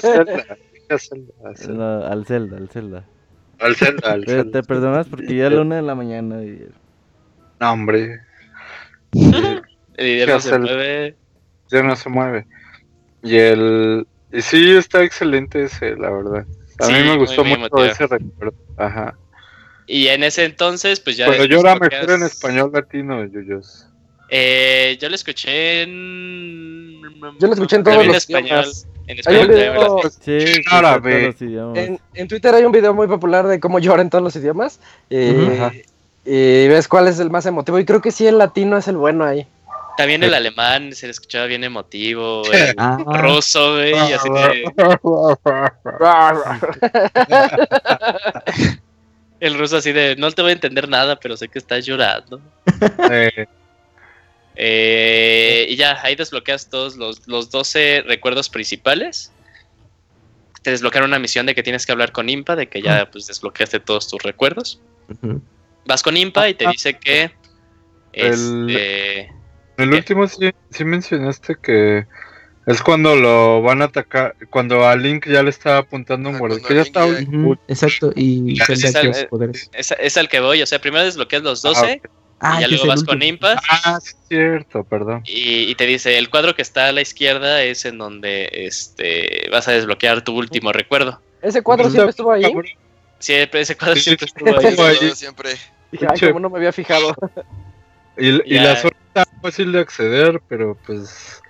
Zelda, 1.00 1.34
a 1.46 1.56
Zelda. 1.56 1.74
No, 1.74 2.06
al 2.06 2.26
Zelda, 2.26 2.58
al 2.58 2.70
Zelda. 2.70 3.06
Al 3.60 3.76
Zelda, 3.76 4.12
al 4.12 4.26
Te, 4.26 4.32
Zelda. 4.32 4.62
te 4.62 4.68
perdonas 4.68 5.08
porque 5.08 5.36
ya 5.36 5.48
es 5.48 5.54
la 5.54 5.62
una 5.62 5.76
de 5.78 5.82
la 5.82 5.96
mañana. 5.96 6.44
Y... 6.44 6.68
No, 7.60 7.72
hombre, 7.72 8.20
ya 9.14 9.62
¿Qué 9.98 10.26
no 10.28 10.40
se 10.40 10.56
el- 10.56 10.62
mueve. 10.62 11.16
ya 11.70 11.84
no 11.84 11.96
se 11.96 12.10
mueve. 12.10 12.46
Y 13.24 13.38
el... 13.38 14.08
Y 14.32 14.42
sí, 14.42 14.76
está 14.76 15.04
excelente 15.04 15.64
ese, 15.64 15.96
la 15.96 16.10
verdad. 16.12 16.46
A 16.80 16.86
Sí, 16.86 16.94
mí 16.94 17.00
me 17.04 17.18
gustó 17.18 17.44
muy 17.46 17.58
mucho 17.58 17.84
ese 17.86 18.06
recuerdo. 18.08 18.54
Ajá. 18.78 19.16
Y 19.88 20.08
en 20.08 20.24
ese 20.24 20.44
entonces 20.46 21.00
pues 21.00 21.16
ya... 21.18 21.28
Pero 21.28 21.46
llora 21.46 21.76
bloqueas- 21.76 21.92
mejor 22.02 22.12
en 22.12 22.24
español 22.24 22.72
latino, 22.74 23.24
Yuyos. 23.26 23.88
Eh, 24.30 24.98
yo 25.00 25.08
lo 25.10 25.16
escuché 25.16 25.84
en... 25.84 27.02
Yo 27.40 27.48
lo 27.48 27.54
escuché 27.54 27.78
en 27.78 27.84
todos 27.84 28.06
los 28.06 28.18
español. 28.18 28.48
idiomas. 28.66 28.88
En 29.08 29.20
español 29.20 29.48
video- 29.48 30.02
Sí, 30.10 30.42
sí, 30.42 30.54
En 30.58 30.64
árabe. 30.72 31.12
todos 31.12 31.24
los 31.26 31.42
idiomas. 31.42 31.78
En, 31.78 32.00
en 32.16 32.28
Twitter 32.28 32.54
hay 32.56 32.64
un 32.66 32.72
video 32.72 32.94
muy 32.94 33.08
popular 33.08 33.48
de 33.48 33.60
cómo 33.60 33.80
llora 33.80 34.02
en 34.02 34.10
todos 34.10 34.24
los 34.24 34.36
idiomas. 34.36 34.80
Ajá. 35.12 35.72
Y 36.26 36.68
ves 36.68 36.88
cuál 36.88 37.08
es 37.08 37.20
el 37.20 37.30
más 37.30 37.46
emotivo. 37.46 37.80
Y 37.80 37.86
creo 37.86 38.02
que 38.02 38.12
sí, 38.12 38.26
el 38.28 38.38
latino 38.38 38.78
es 38.78 38.88
el 38.88 38.98
bueno 38.98 39.24
ahí. 39.24 39.48
También 39.98 40.24
el 40.24 40.34
alemán 40.34 40.94
se 40.94 41.08
le 41.08 41.12
escuchaba 41.12 41.46
bien 41.46 41.64
emotivo, 41.64 42.44
el 42.52 42.74
Ah, 42.78 42.98
ruso, 43.22 43.76
güey, 43.76 43.92
y 43.94 44.14
así 44.14 44.30
de- 44.30 44.64
el 49.40 49.58
ruso 49.58 49.78
así 49.78 49.92
de, 49.94 50.16
no 50.18 50.30
te 50.32 50.42
voy 50.42 50.52
a 50.52 50.56
entender 50.56 50.90
nada, 50.90 51.18
pero 51.20 51.38
sé 51.38 51.48
que 51.48 51.60
estás 51.60 51.86
llorando. 51.86 52.42
Eh, 53.10 53.46
Eh, 54.58 55.66
y 55.70 55.76
ya, 55.76 56.00
ahí 56.02 56.16
desbloqueas 56.16 56.70
todos 56.70 56.96
los, 56.96 57.28
los 57.28 57.52
12 57.52 58.04
recuerdos 58.08 58.48
principales. 58.50 59.30
Te 60.62 60.72
desbloquearon 60.72 61.10
una 61.10 61.20
misión 61.20 61.46
de 61.46 61.54
que 61.54 61.62
tienes 61.62 61.86
que 61.86 61.92
hablar 61.92 62.14
con 62.14 62.30
Impa, 62.30 62.56
de 62.56 62.68
que 62.70 62.82
ya 62.82 63.10
pues 63.12 63.28
desbloqueaste 63.28 63.82
todos 63.82 64.08
tus 64.08 64.24
recuerdos. 64.24 64.80
Vas 65.86 66.02
con 66.04 66.18
Impa 66.18 66.50
y 66.50 66.54
te 66.56 66.68
dice 66.68 66.96
que... 66.96 67.32
El- 68.14 68.70
Este, 68.70 69.30
el 69.78 69.94
último 69.94 70.28
sí, 70.28 70.50
sí 70.72 70.86
mencionaste 70.86 71.56
que 71.62 72.06
es 72.66 72.82
cuando 72.82 73.16
lo 73.16 73.62
van 73.62 73.82
a 73.82 73.86
atacar, 73.86 74.36
cuando 74.50 74.88
a 74.88 74.96
Link 74.96 75.28
ya 75.28 75.44
le 75.44 75.50
está 75.50 75.78
apuntando 75.78 76.30
un 76.30 76.36
Ah, 76.36 76.40
guardia, 76.40 76.60
cuando 76.60 76.68
que 76.70 76.76
ya 76.76 76.82
está 76.82 77.06
Exacto, 77.68 78.14
y 78.16 78.56
sus 78.58 79.26
poderes. 79.26 79.70
es, 79.74 79.94
es 80.00 80.18
al 80.18 80.30
que 80.30 80.40
voy, 80.40 80.62
o 80.62 80.66
sea, 80.66 80.80
primero 80.80 81.04
desbloqueas 81.04 81.44
los 81.44 81.62
12 81.62 82.02
Ah, 82.40 82.58
y 82.58 82.62
ya 82.62 82.66
es 82.66 82.72
luego 82.72 82.84
el 82.86 82.90
vas 82.90 83.04
con 83.04 83.16
último. 83.16 83.30
Impa 83.30 83.62
Ah, 83.70 84.00
sí, 84.02 84.10
es 84.10 84.28
cierto, 84.28 84.84
perdón. 84.84 85.24
y, 85.26 85.70
y 85.70 85.76
te 85.76 85.86
dice, 85.86 86.18
el 86.18 86.30
cuadro 86.30 86.56
que 86.56 86.62
está 86.62 86.88
a 86.88 86.92
la 86.92 87.02
izquierda 87.02 87.64
es 87.64 87.86
en 87.86 87.98
donde 87.98 88.50
este, 88.52 89.48
vas 89.52 89.68
a 89.68 89.72
desbloquear 89.74 90.24
tu 90.24 90.36
último 90.38 90.72
recuerdo. 90.72 91.22
Ese 91.42 91.62
cuadro 91.62 91.90
siempre 91.90 92.10
estuvo 92.12 92.32
ahí. 92.32 92.44
Sí, 93.20 93.34
ese 93.34 93.76
cuadro 93.78 93.96
Sí, 93.96 94.02
siempre 94.02 94.26
estuvo 94.26 94.58
ahí. 94.86 95.12
siempre. 95.16 95.52
Dije, 95.98 96.08
ay, 96.10 96.20
cómo 96.30 96.40
no 96.40 96.50
me 96.50 96.58
había 96.58 96.72
fijado. 96.72 97.16
Y, 98.18 98.32
la 98.60 98.78
zona 98.78 98.96
está 99.08 99.26
fácil 99.42 99.74
de 99.74 99.80
acceder, 99.80 100.42
pero 100.48 100.78
pues 100.86 101.42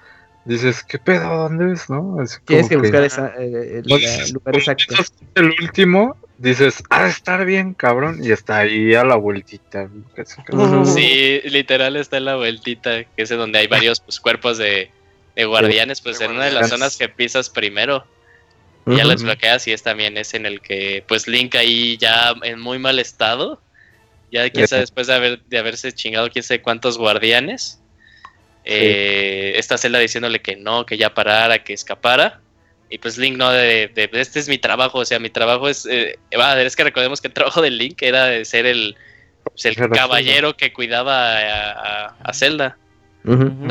dices, 0.45 0.83
¿qué 0.83 0.97
pedo? 0.97 1.43
¿Dónde 1.43 1.73
es? 1.73 1.89
¿No? 1.89 2.19
Así 2.19 2.39
Tienes 2.45 2.69
que 2.69 2.77
buscar 2.77 3.03
esa, 3.03 3.33
eh, 3.37 3.77
el 3.77 3.83
Pues, 3.83 4.03
la- 4.03 4.33
lugar 4.33 4.55
exacto. 4.55 4.85
piensas 4.87 5.11
que 5.11 5.25
es 5.25 5.31
el 5.35 5.53
último, 5.61 6.17
dices, 6.37 6.83
ha 6.89 7.03
de 7.03 7.09
estar 7.09 7.45
bien, 7.45 7.73
cabrón, 7.73 8.19
y 8.23 8.31
está 8.31 8.57
ahí 8.57 8.95
a 8.95 9.03
la 9.03 9.15
vueltita. 9.15 9.89
Sí, 10.85 11.41
literal 11.45 11.95
está 11.97 12.17
en 12.17 12.25
la 12.25 12.35
vueltita, 12.35 13.03
que 13.03 13.21
es 13.21 13.31
en 13.31 13.37
donde 13.37 13.59
hay 13.59 13.67
varios 13.67 13.99
pues, 13.99 14.19
cuerpos 14.19 14.57
de, 14.57 14.89
de 15.35 15.45
guardianes, 15.45 16.01
pues 16.01 16.19
De 16.19 16.25
en 16.25 16.31
una 16.31 16.45
de 16.45 16.51
las 16.51 16.69
zonas 16.69 16.97
que 16.97 17.09
pisas 17.09 17.49
primero. 17.49 18.05
Y 18.87 18.97
ya 18.97 19.03
las 19.03 19.23
bloqueas 19.23 19.67
y 19.67 19.71
es 19.71 19.81
también 19.81 20.15
es 20.15 20.35
en 20.35 20.45
el 20.45 20.61
que 20.61 21.03
pues 21.07 21.27
Link 21.27 21.55
ahí 21.55 21.97
ya 21.97 22.35
en 22.43 22.59
muy 22.59 22.77
mal 22.77 22.99
estado. 22.99 23.59
Ya 24.31 24.49
quién 24.49 24.67
sabe 24.67 24.81
después 24.81 25.07
de 25.07 25.13
haber 25.13 25.43
de 25.43 25.57
haberse 25.57 25.91
chingado 25.93 26.29
quién 26.29 26.43
sabe 26.43 26.61
cuántos 26.61 26.97
guardianes. 26.97 27.81
eh, 28.65 29.53
Esta 29.55 29.77
celda 29.77 29.99
diciéndole 29.99 30.41
que 30.41 30.55
no, 30.55 30.85
que 30.85 30.97
ya 30.97 31.13
parara, 31.13 31.63
que 31.63 31.73
escapara. 31.73 32.41
Y 32.89 32.97
pues 32.99 33.17
Link 33.17 33.37
no, 33.37 33.51
de, 33.51 33.89
de- 33.93 34.09
este 34.13 34.39
es 34.39 34.47
mi 34.47 34.57
trabajo, 34.57 34.99
o 34.99 35.05
sea, 35.05 35.19
mi 35.19 35.29
trabajo 35.29 35.67
es... 35.67 35.85
eh, 35.85 36.19
va, 36.39 36.61
es 36.61 36.75
que 36.75 36.83
recordemos 36.83 37.19
que 37.19 37.27
el 37.27 37.33
trabajo 37.33 37.61
de 37.61 37.71
Link 37.71 38.01
era 38.01 38.25
de 38.25 38.45
ser 38.45 38.65
el, 38.67 38.95
pues, 39.43 39.65
el 39.65 39.75
caballero 39.89 40.55
que 40.55 40.71
cuidaba 40.71 41.37
a, 41.37 41.71
a, 41.71 42.15
a 42.23 42.33
Zelda. 42.33 42.77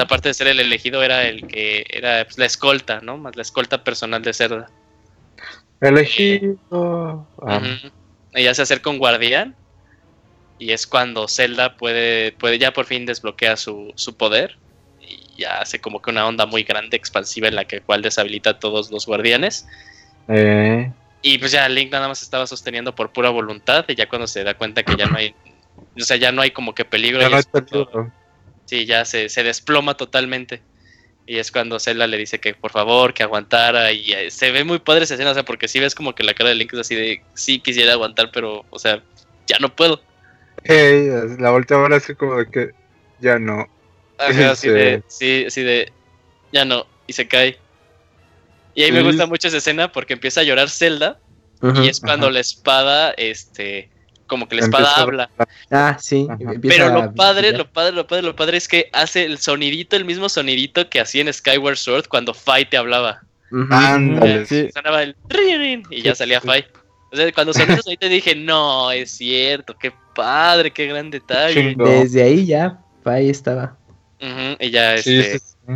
Aparte 0.00 0.30
de 0.30 0.34
ser 0.34 0.48
el 0.48 0.58
elegido, 0.58 1.00
era 1.04 1.28
el 1.28 1.46
que 1.46 1.86
era 1.88 2.24
pues, 2.24 2.38
la 2.38 2.46
escolta, 2.46 3.00
¿no? 3.02 3.16
Más 3.18 3.36
la 3.36 3.42
escolta 3.42 3.84
personal 3.84 4.20
de 4.22 4.34
Zelda. 4.34 4.68
Elegido. 5.80 7.26
Ah. 7.40 7.60
Ella 8.32 8.52
se 8.52 8.62
acerca 8.62 8.90
un 8.90 8.98
guardián 8.98 9.54
y 10.58 10.72
es 10.72 10.86
cuando 10.86 11.28
Zelda 11.28 11.76
puede, 11.76 12.32
puede 12.32 12.58
ya 12.58 12.72
por 12.72 12.86
fin 12.86 13.06
desbloquea 13.06 13.56
su, 13.56 13.92
su 13.96 14.16
poder 14.16 14.56
y 15.00 15.42
ya 15.42 15.58
hace 15.58 15.80
como 15.80 16.00
que 16.00 16.10
una 16.10 16.26
onda 16.26 16.46
muy 16.46 16.62
grande, 16.62 16.96
expansiva 16.96 17.48
en 17.48 17.56
la 17.56 17.64
que 17.64 17.80
cual 17.80 18.02
deshabilita 18.02 18.50
a 18.50 18.58
todos 18.58 18.90
los 18.90 19.06
guardianes. 19.06 19.66
eh, 20.28 20.90
Y 21.22 21.38
pues 21.38 21.52
ya 21.52 21.68
Link 21.68 21.90
nada 21.90 22.08
más 22.08 22.22
estaba 22.22 22.46
sosteniendo 22.46 22.94
por 22.94 23.12
pura 23.12 23.30
voluntad 23.30 23.84
y 23.88 23.94
ya 23.94 24.08
cuando 24.08 24.26
se 24.26 24.44
da 24.44 24.54
cuenta 24.54 24.82
que 24.82 24.96
ya 24.96 25.06
no 25.06 25.16
hay, 25.16 25.34
o 25.96 26.04
sea, 26.04 26.16
ya 26.16 26.32
no 26.32 26.42
hay 26.42 26.50
como 26.50 26.74
que 26.74 26.84
peligro, 26.84 27.20
ya 27.20 27.28
no 27.28 27.36
hay 27.36 27.42
cuando-. 27.44 28.12
Sí, 28.64 28.86
ya 28.86 29.04
se, 29.04 29.28
se 29.28 29.42
desploma 29.42 29.96
totalmente. 29.96 30.62
Y 31.26 31.38
es 31.38 31.50
cuando 31.50 31.80
Zelda 31.80 32.06
le 32.06 32.18
dice 32.18 32.38
que 32.38 32.54
por 32.54 32.70
favor, 32.70 33.14
que 33.14 33.22
aguantara. 33.22 33.92
Y 33.92 34.12
eh, 34.12 34.30
se 34.30 34.50
ve 34.50 34.64
muy 34.64 34.78
padre 34.78 35.04
esa 35.04 35.14
escena, 35.14 35.30
o 35.30 35.34
sea, 35.34 35.44
porque 35.44 35.68
sí 35.68 35.80
ves 35.80 35.94
como 35.94 36.14
que 36.14 36.22
la 36.22 36.34
cara 36.34 36.50
de 36.50 36.56
Link 36.56 36.72
es 36.74 36.80
así 36.80 36.94
de, 36.94 37.22
sí 37.34 37.60
quisiera 37.60 37.92
aguantar, 37.92 38.30
pero, 38.30 38.64
o 38.70 38.78
sea, 38.78 39.02
ya 39.46 39.58
no 39.58 39.74
puedo. 39.74 40.02
Hey, 40.64 41.08
la 41.38 41.50
voltea 41.50 41.76
ahora 41.76 41.96
así 41.96 42.14
como 42.14 42.36
de 42.36 42.46
que 42.50 42.70
ya 43.20 43.38
no. 43.38 43.66
Ajá, 44.18 44.52
así 44.52 44.68
Sí. 44.68 44.72
de, 44.72 45.02
sí, 45.08 45.44
así 45.46 45.62
de, 45.62 45.92
ya 46.52 46.64
no, 46.64 46.86
y 47.06 47.12
se 47.12 47.26
cae. 47.28 47.58
Y 48.74 48.82
ahí 48.82 48.92
me 48.92 49.02
gusta 49.02 49.26
mucho 49.26 49.48
esa 49.48 49.58
escena 49.58 49.92
porque 49.92 50.14
empieza 50.14 50.40
a 50.40 50.44
llorar 50.44 50.68
Zelda 50.68 51.18
y 51.82 51.88
es 51.88 52.00
cuando 52.00 52.26
Ajá. 52.26 52.34
la 52.34 52.40
espada, 52.40 53.14
este, 53.16 53.88
como 54.26 54.48
que 54.48 54.56
la 54.56 54.62
espada 54.62 54.84
Empieza 54.84 55.00
a- 55.00 55.02
habla. 55.02 55.30
Ah, 55.70 55.96
sí. 56.00 56.26
Pero 56.62 56.88
lo 56.92 57.14
padre, 57.14 57.52
lo 57.52 57.70
padre, 57.70 57.92
lo 57.92 58.06
padre, 58.06 58.22
lo 58.22 58.36
padre 58.36 58.56
es 58.56 58.66
que 58.68 58.88
hace 58.92 59.24
el 59.24 59.38
sonidito, 59.38 59.96
el 59.96 60.04
mismo 60.04 60.28
sonidito 60.28 60.88
que 60.90 61.00
hacía 61.00 61.22
en 61.22 61.32
Skyward 61.32 61.76
Sword 61.76 62.08
cuando 62.08 62.34
Fight 62.34 62.70
te 62.70 62.76
hablaba. 62.76 63.22
Ándale. 63.70 64.46
Sí. 64.46 64.68
Sonaba 64.74 65.02
el 65.04 65.16
y 65.90 66.02
ya 66.02 66.14
salía. 66.14 66.40
Fight. 66.40 66.66
O 67.12 67.16
sea, 67.16 67.30
cuando 67.32 67.52
sonó 67.52 67.74
eso 67.74 67.90
ahí 67.90 67.96
te 67.96 68.08
dije, 68.08 68.34
no, 68.34 68.90
es 68.90 69.12
cierto, 69.12 69.76
qué 69.78 69.92
padre, 70.14 70.70
qué 70.72 70.86
gran 70.86 71.10
detalle. 71.10 71.70
Chingo. 71.72 71.88
Desde 71.88 72.22
ahí 72.22 72.46
ya, 72.46 72.80
ahí 73.04 73.28
estaba. 73.30 73.76
Ujú, 74.20 74.56
y 74.60 74.70
ya 74.70 74.96
Sí, 74.98 75.18
este, 75.18 75.38
sí, 75.40 75.44
sí. 75.66 75.72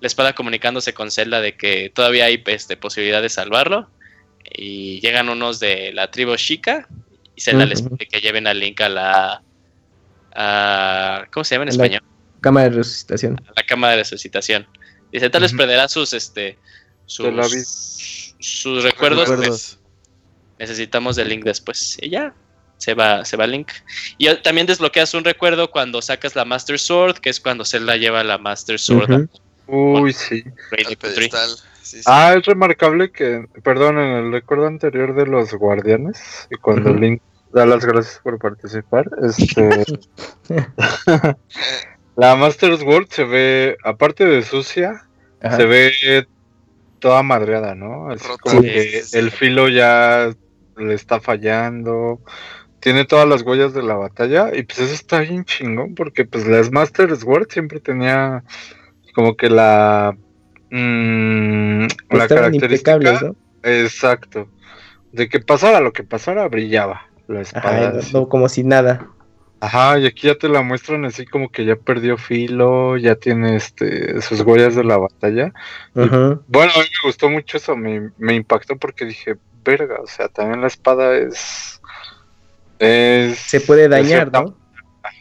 la 0.00 0.06
espada 0.06 0.34
comunicándose 0.34 0.92
con 0.92 1.10
Zelda 1.10 1.40
de 1.40 1.56
que 1.56 1.90
todavía 1.94 2.26
hay 2.26 2.42
este, 2.46 2.76
posibilidad 2.76 3.22
de 3.22 3.28
salvarlo. 3.28 3.88
y 4.58 5.00
llegan 5.00 5.28
unos 5.28 5.58
de 5.58 5.92
la 5.92 6.10
tribu 6.10 6.36
Shika 6.36 6.86
y 7.34 7.40
Zelda 7.40 7.66
les 7.66 7.82
pide 7.82 8.06
que 8.06 8.20
lleven 8.20 8.46
a 8.46 8.54
Link 8.54 8.80
a 8.80 8.88
la... 8.88 9.42
a- 10.34 11.26
¿Cómo 11.32 11.44
se 11.44 11.54
llama 11.54 11.64
en 11.64 11.68
A 11.70 11.72
la- 11.72 11.84
español? 11.84 12.02
Cámara 12.40 12.68
de 12.68 12.76
resucitación. 12.76 13.40
A 13.48 13.52
la 13.56 13.62
cama 13.64 13.90
de 13.90 13.96
resucitación. 13.96 14.66
Dice, 15.12 15.30
tal 15.30 15.42
vez 15.42 15.52
Ujú. 15.52 15.58
perderá 15.58 15.88
sus, 15.88 16.12
este, 16.12 16.58
sus, 17.06 18.34
sus 18.38 18.82
recuerdos, 18.84 19.28
Recuerdos. 19.28 19.78
necesitamos 20.58 21.16
de 21.16 21.24
Link 21.24 21.44
después. 21.44 21.98
Y 22.00 22.10
ya, 22.10 22.34
se 22.78 22.94
va, 22.94 23.24
se 23.24 23.36
va 23.36 23.46
Link. 23.46 23.70
Y 24.18 24.34
también 24.42 24.66
desbloqueas 24.66 25.14
un 25.14 25.24
recuerdo 25.24 25.70
cuando 25.70 26.02
sacas 26.02 26.34
la 26.36 26.44
Master 26.44 26.78
Sword, 26.78 27.18
que 27.18 27.30
es 27.30 27.40
cuando 27.40 27.64
Zelda 27.64 27.96
lleva 27.96 28.22
la 28.24 28.38
Master 28.38 28.78
Sword. 28.78 29.28
Uy, 29.66 30.12
sí. 30.12 30.44
Al 30.46 30.76
Victory. 30.78 30.96
pedestal. 30.96 31.50
Sí, 31.82 31.98
sí. 31.98 32.02
Ah, 32.06 32.34
es 32.36 32.44
remarcable 32.44 33.10
que, 33.12 33.46
perdón, 33.62 33.98
en 33.98 34.10
el 34.26 34.32
recuerdo 34.32 34.66
anterior 34.66 35.14
de 35.14 35.26
los 35.26 35.52
guardianes, 35.54 36.48
y 36.50 36.56
cuando. 36.56 36.92
Link 36.92 37.22
da 37.52 37.64
las 37.64 37.84
gracias 37.84 38.20
por 38.22 38.38
participar, 38.38 39.08
este, 39.22 39.84
la 42.16 42.34
Master 42.36 42.76
Sword 42.78 43.06
se 43.10 43.24
ve, 43.24 43.76
aparte 43.84 44.24
de 44.26 44.42
sucia, 44.42 45.06
Ajá. 45.40 45.56
se 45.56 45.64
ve 45.66 46.26
toda 46.98 47.22
madreada, 47.22 47.74
¿no? 47.74 48.10
Así 48.10 48.26
Rota. 48.26 48.38
como 48.42 48.62
Sí, 48.62 48.68
que 48.68 48.82
sí, 49.02 49.02
sí. 49.02 49.18
el 49.18 49.30
filo 49.30 49.68
ya 49.68 50.30
le 50.76 50.94
está 50.94 51.20
fallando, 51.20 52.20
tiene 52.86 53.04
todas 53.04 53.28
las 53.28 53.42
huellas 53.42 53.74
de 53.74 53.82
la 53.82 53.96
batalla, 53.96 54.54
y 54.54 54.62
pues 54.62 54.78
eso 54.78 54.94
está 54.94 55.18
bien 55.18 55.44
chingón, 55.44 55.96
porque 55.96 56.24
pues 56.24 56.46
las 56.46 56.70
Master 56.70 57.16
Sword 57.16 57.48
siempre 57.50 57.80
tenía 57.80 58.44
como 59.12 59.36
que 59.36 59.50
la... 59.50 60.16
mm, 60.70 61.80
la 61.80 62.22
Estaban 62.22 62.28
característica 62.28 62.96
¿no? 62.96 63.34
Exacto. 63.64 64.48
De 65.10 65.28
que 65.28 65.40
pasara 65.40 65.80
lo 65.80 65.92
que 65.92 66.04
pasara, 66.04 66.46
brillaba 66.46 67.08
la 67.26 67.40
espada. 67.40 67.76
Ajá, 67.76 67.90
no, 67.90 67.98
así. 67.98 68.12
no, 68.12 68.28
como 68.28 68.48
si 68.48 68.62
nada. 68.62 69.08
Ajá, 69.58 69.98
y 69.98 70.06
aquí 70.06 70.28
ya 70.28 70.36
te 70.36 70.48
la 70.48 70.62
muestran 70.62 71.04
así 71.06 71.26
como 71.26 71.50
que 71.50 71.64
ya 71.64 71.74
perdió 71.74 72.16
filo, 72.16 72.96
ya 72.98 73.16
tiene 73.16 73.56
este 73.56 74.22
sus 74.22 74.42
huellas 74.42 74.76
de 74.76 74.84
la 74.84 74.96
batalla. 74.96 75.52
Bueno, 75.92 76.72
a 76.72 76.78
mí 76.78 76.84
me 77.02 77.08
gustó 77.08 77.28
mucho 77.28 77.56
eso, 77.56 77.74
me, 77.74 78.12
me 78.16 78.36
impactó 78.36 78.76
porque 78.76 79.06
dije, 79.06 79.34
verga, 79.64 79.96
o 80.00 80.06
sea, 80.06 80.28
también 80.28 80.60
la 80.60 80.68
espada 80.68 81.16
es... 81.16 81.75
es 82.78 83.38
Se 83.38 83.60
puede 83.60 83.82
de 83.82 83.88
dañar, 83.88 84.32
¿no? 84.32 84.56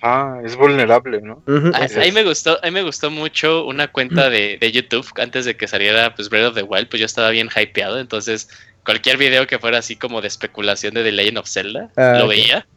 Ajá, 0.02 0.42
es 0.44 0.56
vulnerable, 0.56 1.22
¿no? 1.22 1.44
Ujú, 1.48 1.72
A, 1.74 1.86
es- 1.86 1.96
a 1.98 2.02
mí 2.02 2.12
me 2.12 2.24
gustó, 2.24 2.60
a 2.62 2.66
mí 2.66 2.72
me 2.72 2.82
gustó 2.84 3.12
mucho 3.12 3.66
una 3.66 3.88
cuenta 3.88 4.30
de, 4.30 4.58
de 4.60 4.72
YouTube 4.72 5.08
antes 5.18 5.46
de 5.46 5.56
que 5.56 5.68
saliera 5.68 6.14
pues 6.16 6.30
Breath 6.30 6.48
of 6.50 6.56
the 6.56 6.64
Wild, 6.64 6.90
pues 6.90 7.00
yo 7.00 7.06
estaba 7.06 7.30
bien 7.30 7.50
hypeado, 7.56 8.00
entonces 8.00 8.50
cualquier 8.84 9.18
video 9.18 9.46
que 9.48 9.60
fuera 9.60 9.78
así 9.80 9.96
como 9.96 10.22
de 10.22 10.28
especulación 10.28 10.94
de 10.94 11.04
The 11.04 11.12
Legend 11.12 11.38
of 11.40 11.48
Zelda, 11.50 11.92
Ah, 11.98 12.16
lo 12.18 12.26
ok. 12.26 12.30
veía. 12.30 12.68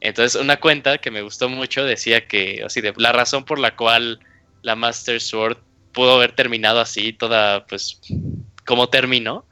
Entonces 0.00 0.40
una 0.40 0.58
cuenta 0.58 0.98
que 0.98 1.10
me 1.10 1.22
gustó 1.22 1.48
mucho 1.48 1.84
decía 1.84 2.26
que 2.26 2.62
así 2.64 2.80
de 2.80 2.94
la 2.96 3.12
razón 3.12 3.44
por 3.44 3.58
la 3.58 3.76
cual 3.76 4.20
la 4.62 4.74
Master 4.76 5.20
Sword 5.20 5.58
pudo 5.92 6.14
haber 6.16 6.32
terminado 6.32 6.80
así, 6.80 7.12
toda 7.12 7.66
pues 7.66 8.00
como 8.66 8.88
terminó, 8.88 9.46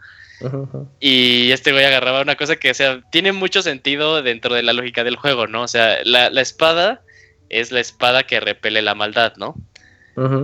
y 1.01 1.51
este 1.51 1.73
güey 1.73 1.85
agarraba 1.85 2.23
una 2.23 2.37
cosa 2.37 2.57
que, 2.57 2.71
o 2.71 2.75
sea, 2.75 3.03
tiene 3.11 3.33
mucho 3.33 3.63
sentido 3.63 4.23
dentro 4.23 4.55
de 4.55 4.63
la 4.63 4.73
lógica 4.73 5.05
del 5.05 5.17
juego, 5.17 5.47
¿no? 5.47 5.63
O 5.63 5.69
sea, 5.69 5.99
la, 6.05 6.31
la 6.31 6.41
espada 6.41 7.03
es 7.49 7.73
la 7.73 7.81
espada 7.81 8.25
que 8.25 8.41
repele 8.41 8.83
la 8.83 8.95
maldad, 8.95 9.35
¿no? 9.37 9.55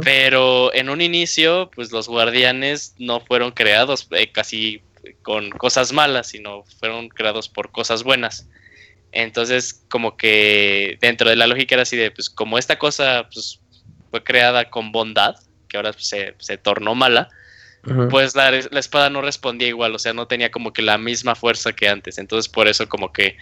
Pero 0.04 0.72
en 0.72 0.88
un 0.88 1.00
inicio, 1.00 1.68
pues 1.74 1.90
los 1.90 2.08
guardianes 2.08 2.94
no 2.98 3.18
fueron 3.18 3.50
creados 3.50 4.06
eh, 4.12 4.30
casi 4.30 4.82
con 5.22 5.50
cosas 5.50 5.92
malas, 5.92 6.28
sino 6.28 6.62
fueron 6.78 7.08
creados 7.08 7.48
por 7.48 7.72
cosas 7.72 8.04
buenas. 8.04 8.48
Entonces, 9.10 9.84
como 9.88 10.16
que 10.16 10.96
dentro 11.00 11.28
de 11.28 11.34
la 11.34 11.48
lógica 11.48 11.74
era 11.74 11.82
así 11.82 11.96
de, 11.96 12.12
pues 12.12 12.30
como 12.30 12.56
esta 12.56 12.78
cosa 12.78 13.28
pues, 13.32 13.60
fue 14.12 14.22
creada 14.22 14.70
con 14.70 14.92
bondad, 14.92 15.34
que 15.68 15.76
ahora 15.76 15.92
pues, 15.92 16.06
se, 16.06 16.34
se 16.38 16.56
tornó 16.56 16.94
mala, 16.94 17.28
Pues 18.10 18.34
la, 18.34 18.50
la 18.50 18.80
espada 18.80 19.10
no 19.10 19.20
respondía 19.20 19.68
igual, 19.68 19.94
o 19.94 19.98
sea, 19.98 20.14
no 20.14 20.26
tenía 20.26 20.50
como 20.50 20.72
que 20.72 20.82
la 20.82 20.96
misma 20.96 21.34
fuerza 21.34 21.72
que 21.72 21.88
antes. 21.88 22.18
Entonces, 22.18 22.48
por 22.48 22.66
eso 22.66 22.88
como 22.88 23.12
que 23.12 23.36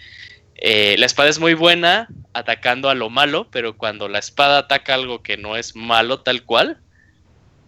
eh, 0.55 0.95
la 0.97 1.05
espada 1.05 1.29
es 1.29 1.39
muy 1.39 1.53
buena 1.53 2.07
atacando 2.33 2.89
a 2.89 2.95
lo 2.95 3.09
malo, 3.09 3.47
pero 3.51 3.77
cuando 3.77 4.07
la 4.07 4.19
espada 4.19 4.59
ataca 4.59 4.93
algo 4.93 5.23
que 5.23 5.37
no 5.37 5.55
es 5.55 5.75
malo 5.75 6.21
tal 6.21 6.43
cual, 6.43 6.79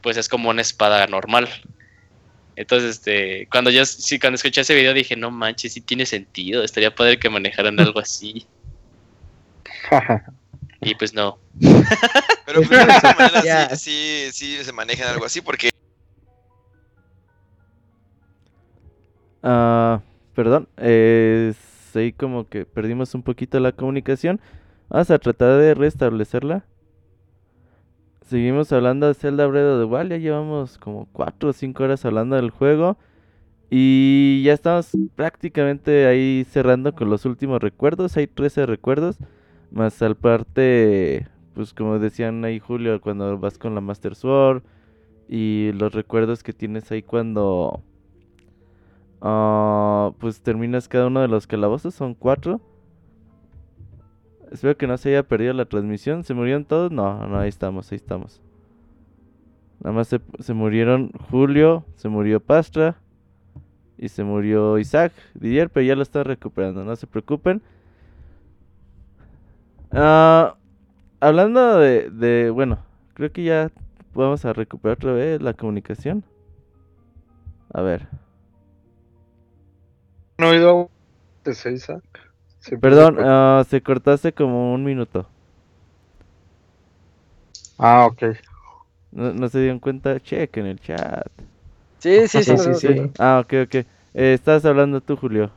pues 0.01 0.17
es 0.17 0.29
como 0.29 0.49
una 0.49 0.61
espada 0.61 1.07
normal. 1.07 1.49
Entonces, 2.55 2.97
este, 2.97 3.47
cuando 3.51 3.69
yo 3.69 3.85
sí, 3.85 4.19
cuando 4.19 4.35
escuché 4.35 4.61
ese 4.61 4.75
video 4.75 4.93
dije, 4.93 5.15
no 5.15 5.31
manches, 5.31 5.73
sí 5.73 5.81
tiene 5.81 6.05
sentido, 6.05 6.63
estaría 6.63 6.93
padre 6.93 7.19
que 7.19 7.29
manejaran 7.29 7.79
algo 7.79 7.99
así. 7.99 8.47
Y 10.81 10.93
pues 10.93 11.15
no. 11.15 11.39
Pero 12.45 12.61
pues, 12.61 12.69
de 12.69 12.93
esta 12.93 13.15
manera 13.15 13.75
sí, 13.75 14.27
sí, 14.31 14.57
sí 14.57 14.63
se 14.63 14.71
manejan 14.71 15.07
algo 15.07 15.25
así, 15.25 15.41
porque 15.41 15.71
Ah, 19.47 20.01
perdón, 20.33 20.67
eh, 20.77 21.53
sí, 21.93 22.13
como 22.13 22.49
que 22.49 22.65
perdimos 22.65 23.13
un 23.13 23.21
poquito 23.21 23.59
la 23.59 23.73
comunicación. 23.73 24.41
Vamos 24.89 25.11
a 25.11 25.19
tratar 25.19 25.59
de 25.59 25.75
restablecerla. 25.75 26.65
Seguimos 28.23 28.71
hablando 28.71 29.07
de 29.07 29.13
Zelda 29.13 29.45
Breath 29.45 29.81
the 29.81 29.85
Wild, 29.85 30.09
ya 30.09 30.17
llevamos 30.17 30.79
como 30.79 31.07
4 31.13 31.49
o 31.49 31.53
5 31.53 31.83
horas 31.83 32.05
hablando 32.05 32.35
del 32.35 32.49
juego. 32.49 32.97
Y 33.69 34.41
ya 34.43 34.53
estamos 34.53 34.89
prácticamente 35.15 36.07
ahí 36.07 36.43
cerrando 36.49 36.95
con 36.95 37.11
los 37.11 37.25
últimos 37.25 37.61
recuerdos. 37.61 38.17
Hay 38.17 38.25
13 38.25 38.65
recuerdos. 38.65 39.17
Más 39.71 40.01
al 40.01 40.15
parte, 40.15 41.27
pues 41.53 41.73
como 41.75 41.99
decían 41.99 42.43
ahí 42.45 42.59
Julio, 42.59 42.99
cuando 42.99 43.37
vas 43.37 43.59
con 43.59 43.75
la 43.75 43.81
Master 43.81 44.15
Sword. 44.15 44.63
Y 45.29 45.71
los 45.73 45.93
recuerdos 45.93 46.41
que 46.41 46.53
tienes 46.53 46.91
ahí 46.91 47.03
cuando... 47.03 47.83
ah, 49.21 50.11
pues 50.19 50.41
terminas 50.41 50.87
cada 50.87 51.07
uno 51.07 51.21
de 51.21 51.27
los 51.27 51.47
calabozos, 51.47 51.93
son 51.93 52.13
cuatro. 52.13 52.61
Espero 54.51 54.77
que 54.77 54.87
no 54.87 54.97
se 54.97 55.09
haya 55.09 55.23
perdido 55.23 55.53
la 55.53 55.65
transmisión. 55.65 56.23
¿Se 56.23 56.33
murieron 56.33 56.65
todos? 56.65 56.91
No, 56.91 57.27
no, 57.27 57.39
ahí 57.39 57.49
estamos, 57.49 57.91
ahí 57.91 57.97
estamos. 57.97 58.41
Nada 59.79 59.95
más 59.95 60.07
se, 60.07 60.21
se 60.39 60.53
murieron 60.53 61.11
Julio, 61.29 61.83
se 61.95 62.07
murió 62.09 62.39
Pastra 62.39 62.95
y 63.97 64.09
se 64.09 64.23
murió 64.23 64.77
Isaac 64.77 65.13
Didier, 65.33 65.69
pero 65.69 65.85
ya 65.85 65.95
lo 65.95 66.01
están 66.01 66.25
recuperando, 66.25 66.83
no 66.83 66.95
se 66.95 67.07
preocupen. 67.07 67.61
Ah, 69.91 70.55
hablando 71.19 71.79
de, 71.79 72.09
de, 72.09 72.49
bueno, 72.49 72.79
creo 73.13 73.31
que 73.31 73.43
ya 73.43 73.71
vamos 74.13 74.45
a 74.45 74.53
recuperar 74.53 74.97
otra 74.97 75.13
vez 75.13 75.41
la 75.41 75.53
comunicación. 75.53 76.23
A 77.73 77.81
ver. 77.81 78.07
¿No 80.37 80.47
he 80.47 80.57
oído 80.57 80.89
de 81.43 81.51
Isaac? 81.51 82.03
Sí, 82.59 82.75
Perdón, 82.77 83.17
ah, 83.19 83.63
se 83.69 83.81
cortó 83.81 84.11
hace 84.11 84.33
como 84.33 84.73
un 84.73 84.83
minuto. 84.83 85.27
Ah, 87.77 88.07
ok. 88.07 88.23
No, 89.11 89.33
no 89.33 89.47
se 89.49 89.59
dieron 89.59 89.79
cuenta, 89.79 90.19
chequen 90.19 90.65
el 90.65 90.79
chat. 90.79 91.27
Sí, 91.99 92.27
sí, 92.27 92.43
sí. 92.43 92.43
Sí, 92.43 92.51
no, 92.51 92.57
sí, 92.57 92.87
no, 92.87 93.03
sí. 93.05 93.11
Ah, 93.19 93.41
ok, 93.43 93.53
ok. 93.65 93.75
Eh, 93.75 94.33
estabas 94.33 94.65
hablando 94.65 94.99
tú, 95.01 95.15
Julio. 95.15 95.51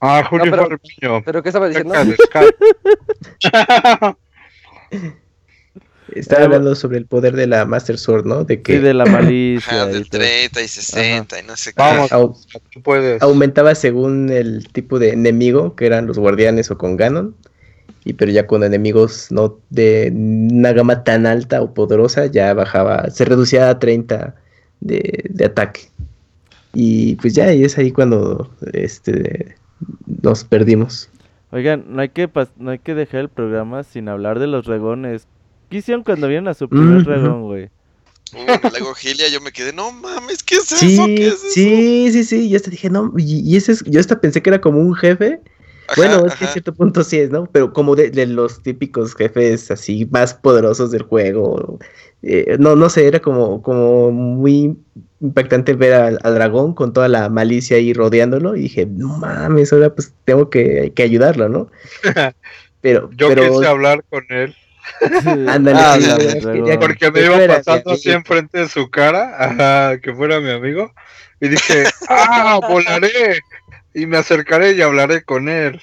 Ah, 0.00 0.22
Julio 0.28 0.50
pero- 0.50 0.68
Jarpiño. 0.68 1.22
¿Pero 1.24 1.42
qué 1.42 1.48
estaba 1.48 1.68
diciendo? 1.68 1.94
Skype. 1.94 2.56
Estaba 6.14 6.44
hablando 6.44 6.74
sobre 6.74 6.98
el 6.98 7.06
poder 7.06 7.34
de 7.34 7.46
la 7.46 7.64
Master 7.66 7.98
Sword, 7.98 8.26
¿no? 8.26 8.44
De 8.44 8.62
que 8.62 8.74
Sí, 8.74 8.78
de 8.78 8.94
la 8.94 9.04
malicia. 9.06 9.82
ajá, 9.82 9.86
del 9.86 10.08
todo. 10.08 10.20
30 10.20 10.62
y 10.62 10.68
60 10.68 11.40
y 11.40 11.42
no 11.46 11.56
sé 11.56 11.70
qué. 11.72 11.82
Vamos, 11.82 12.12
au- 12.12 12.36
tú 12.72 12.80
puedes. 12.82 13.20
aumentaba 13.22 13.74
según 13.74 14.30
el 14.30 14.68
tipo 14.68 14.98
de 14.98 15.10
enemigo, 15.10 15.74
que 15.74 15.86
eran 15.86 16.06
los 16.06 16.18
guardianes 16.18 16.70
o 16.70 16.78
con 16.78 16.96
Ganon. 16.96 17.34
Y 18.04 18.12
pero 18.12 18.30
ya 18.30 18.46
con 18.46 18.62
enemigos 18.62 19.32
no 19.32 19.58
de 19.70 20.12
una 20.14 20.72
gama 20.72 21.02
tan 21.02 21.26
alta 21.26 21.60
o 21.60 21.74
poderosa, 21.74 22.26
ya 22.26 22.54
bajaba, 22.54 23.10
se 23.10 23.24
reducía 23.24 23.68
a 23.68 23.80
30 23.80 24.36
de, 24.80 25.24
de 25.28 25.44
ataque. 25.44 25.80
Y 26.72 27.16
pues 27.16 27.34
ya, 27.34 27.52
y 27.52 27.64
es 27.64 27.78
ahí 27.78 27.90
cuando 27.90 28.48
este 28.72 29.56
nos 30.22 30.44
perdimos. 30.44 31.08
Oigan, 31.50 31.84
no 31.88 32.00
hay, 32.02 32.10
que 32.10 32.28
no 32.58 32.70
hay 32.70 32.78
que 32.78 32.94
dejar 32.94 33.20
el 33.22 33.28
programa 33.28 33.82
sin 33.82 34.08
hablar 34.08 34.38
de 34.38 34.46
los 34.46 34.66
dragones. 34.66 35.26
¿Qué 35.68 35.78
hicieron 35.78 36.04
cuando 36.04 36.28
vieron 36.28 36.48
a 36.48 36.54
su 36.54 36.68
primer 36.70 37.02
Ujú. 37.02 37.04
dragón, 37.04 37.42
güey? 37.44 37.68
Uh, 38.34 38.58
lago 38.70 38.94
Gilia 38.94 39.28
yo 39.28 39.40
me 39.40 39.52
quedé, 39.52 39.72
no 39.72 39.92
mames, 39.92 40.42
¿qué 40.42 40.56
es 40.56 40.72
eso? 40.72 41.10
Sí, 41.10 41.14
¿Qué 41.14 41.28
es 41.28 41.44
eso? 41.44 41.86
sí, 42.02 42.12
sí, 42.12 42.24
sí. 42.24 42.48
Yo 42.48 42.56
hasta 42.56 42.70
dije, 42.70 42.90
no, 42.90 43.12
y, 43.16 43.40
y 43.40 43.56
ese 43.56 43.72
es, 43.72 43.84
yo 43.84 44.00
hasta 44.00 44.20
pensé 44.20 44.42
que 44.42 44.50
era 44.50 44.60
como 44.60 44.80
un 44.80 44.94
jefe, 44.94 45.40
Bueno, 45.96 46.18
Ajá, 46.18 46.24
es 46.26 46.36
que 46.36 46.46
a 46.46 46.48
cierto 46.48 46.74
punto 46.74 47.04
sí 47.04 47.18
es, 47.20 47.30
¿no? 47.32 47.46
Pero 47.52 47.72
como 47.74 47.96
de, 47.96 48.10
de 48.12 48.26
los 48.28 48.62
típicos 48.62 49.16
jefes 49.16 49.70
así 49.72 50.06
más 50.12 50.34
poderosos 50.34 50.92
del 50.92 51.02
juego. 51.04 51.80
eh, 52.22 52.56
no, 52.60 52.76
no 52.76 52.90
sé, 52.90 53.08
era 53.08 53.20
como, 53.20 53.62
como 53.62 54.12
muy 54.12 54.78
impactante 55.20 55.74
ver 55.74 55.94
al, 55.94 56.20
al 56.24 56.34
dragón 56.36 56.74
con 56.74 56.92
toda 56.94 57.08
la 57.08 57.30
malicia 57.30 57.78
ahí 57.78 57.92
rodeándolo. 57.94 58.56
Y 58.56 58.62
dije, 58.62 58.86
no 58.86 59.18
mames, 59.18 59.72
ahora 59.74 59.94
pues 59.94 60.14
tengo 60.26 60.50
que, 60.50 60.92
que 60.96 61.04
ayudarlo, 61.04 61.50
¿no? 61.50 61.70
Pero, 62.80 63.10
Yo 63.16 63.28
pero 63.28 63.42
quise 63.50 63.66
hablar 63.66 64.04
con 64.08 64.24
él 64.30 64.54
ándale, 65.48 65.78
Ah, 65.78 65.98
sí, 66.00 66.76
porque 66.80 67.10
me 67.10 67.20
iba 67.22 67.46
pasando 67.46 67.92
así 67.92 68.10
enfrente 68.10 68.58
de 68.58 68.68
su 68.68 68.88
cara, 68.90 69.34
ajá, 69.38 70.00
que 70.00 70.14
fuera 70.14 70.40
mi 70.40 70.50
amigo, 70.50 70.92
y 71.40 71.48
dije, 71.48 71.84
¡ah, 72.08 72.60
volaré! 72.68 73.40
Y 73.94 74.06
me 74.06 74.18
acercaré 74.18 74.72
y 74.72 74.82
hablaré 74.82 75.22
con 75.22 75.48
él. 75.48 75.80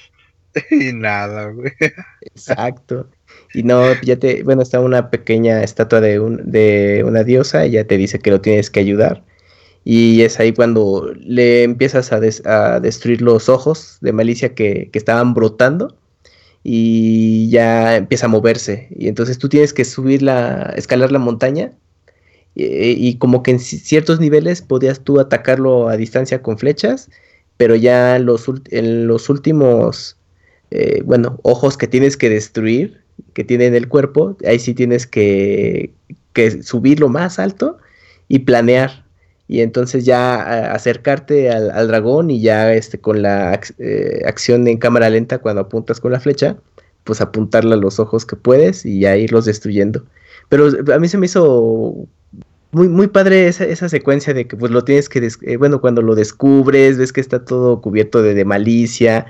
Y 0.70 0.94
nada, 0.94 1.48
güey. 1.48 1.74
Exacto. 2.22 3.10
Y 3.56 3.64
no, 3.64 4.00
ya 4.02 4.18
te, 4.18 4.44
bueno, 4.44 4.62
está 4.62 4.80
una 4.80 5.10
pequeña 5.10 5.64
estatua 5.64 6.00
de, 6.00 6.20
un, 6.20 6.42
de 6.52 7.04
una 7.06 7.24
diosa 7.24 7.66
y 7.66 7.72
ya 7.72 7.86
te 7.86 7.98
dice 7.98 8.20
que 8.20 8.30
lo 8.32 8.40
tienes 8.42 8.70
que 8.70 8.80
ayudar. 8.80 9.24
Y 9.84 10.22
es 10.22 10.40
ahí 10.40 10.54
cuando 10.54 11.12
le 11.20 11.64
empiezas 11.64 12.14
a, 12.14 12.20
des- 12.20 12.46
a 12.46 12.80
destruir 12.80 13.22
los 13.22 13.50
ojos 13.50 13.98
de 14.02 14.14
malicia 14.14 14.54
que, 14.54 14.90
que 14.92 15.00
estaban 15.00 15.34
brotando 15.34 15.98
y 16.64 17.50
ya 17.50 17.98
empieza 17.98 18.28
a 18.28 18.30
moverse. 18.30 18.88
Y 18.92 19.08
entonces 19.08 19.38
tú 19.38 19.50
tienes 19.50 19.74
que 19.74 19.86
subir 19.86 20.22
la, 20.24 20.74
escalar 20.78 21.12
la 21.12 21.20
montaña 21.20 21.74
y, 22.56 22.66
y 23.10 23.18
como 23.18 23.44
que 23.44 23.52
en 23.52 23.58
ci- 23.60 23.80
ciertos 23.80 24.20
niveles 24.20 24.62
podías 24.62 25.02
tú 25.04 25.20
atacarlo 25.20 25.90
a 25.90 25.98
distancia 25.98 26.42
con 26.42 26.58
flechas, 26.58 27.10
pero 27.58 27.76
ya 27.76 28.20
los, 28.20 28.46
en 28.72 29.08
los 29.08 29.30
últimos 29.30 30.18
eh, 30.72 31.02
bueno, 31.06 31.40
ojos 31.44 31.78
que 31.78 31.88
tienes 31.88 32.18
que 32.18 32.30
destruir, 32.30 33.02
que 33.34 33.44
tiene 33.44 33.68
en 33.68 33.76
el 33.76 33.88
cuerpo, 33.88 34.38
ahí 34.48 34.60
sí 34.60 34.74
tienes 34.74 35.08
que, 35.08 35.94
que 36.34 36.64
subirlo 36.64 37.10
más 37.10 37.40
alto 37.40 37.78
y 38.28 38.40
planear. 38.40 39.03
Y 39.54 39.62
entonces 39.62 40.04
ya 40.04 40.74
acercarte 40.74 41.52
al, 41.52 41.70
al 41.70 41.88
dragón 41.88 42.32
y 42.32 42.42
ya 42.42 42.74
este, 42.74 42.98
con 43.00 43.22
la 43.22 43.60
eh, 43.78 44.22
acción 44.26 44.68
en 44.68 44.78
cámara 44.80 45.12
lenta 45.12 45.38
cuando 45.38 45.62
apuntas 45.62 46.00
con 46.00 46.12
la 46.12 46.20
flecha, 46.20 46.58
pues 47.04 47.22
apuntarle 47.22 47.76
a 47.76 47.78
los 47.78 48.00
ojos 48.00 48.26
que 48.26 48.36
puedes 48.36 48.84
y 48.84 49.02
ya 49.02 49.16
irlos 49.16 49.46
destruyendo. 49.46 50.06
Pero 50.50 50.70
a 50.92 50.98
mí 50.98 51.08
se 51.08 51.20
me 51.20 51.28
hizo 51.28 52.08
muy, 52.72 52.88
muy 52.90 53.08
padre 53.08 53.48
esa, 53.48 53.66
esa 53.66 53.90
secuencia 53.90 54.34
de 54.34 54.48
que 54.48 54.56
pues 54.58 54.72
lo 54.72 54.84
tienes 54.84 55.08
que, 55.08 55.22
des- 55.22 55.38
eh, 55.44 55.58
bueno, 55.58 55.80
cuando 55.82 56.02
lo 56.02 56.16
descubres, 56.16 56.98
ves 56.98 57.14
que 57.14 57.22
está 57.22 57.46
todo 57.46 57.80
cubierto 57.80 58.24
de, 58.24 58.34
de 58.34 58.46
malicia 58.46 59.28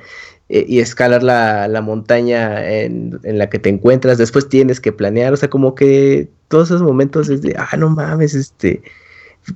eh, 0.48 0.64
y 0.68 0.80
escalar 0.80 1.22
la, 1.24 1.68
la 1.68 1.82
montaña 1.82 2.66
en, 2.72 3.20
en 3.24 3.38
la 3.38 3.50
que 3.50 3.60
te 3.60 3.68
encuentras, 3.70 4.18
después 4.18 4.48
tienes 4.48 4.80
que 4.80 4.94
planear, 4.94 5.34
o 5.34 5.38
sea, 5.38 5.50
como 5.50 5.76
que 5.76 6.30
todos 6.48 6.70
esos 6.70 6.82
momentos 6.82 7.28
es 7.30 7.42
de, 7.42 7.56
ah, 7.58 7.76
no 7.78 7.90
mames, 7.90 8.36
este, 8.36 8.82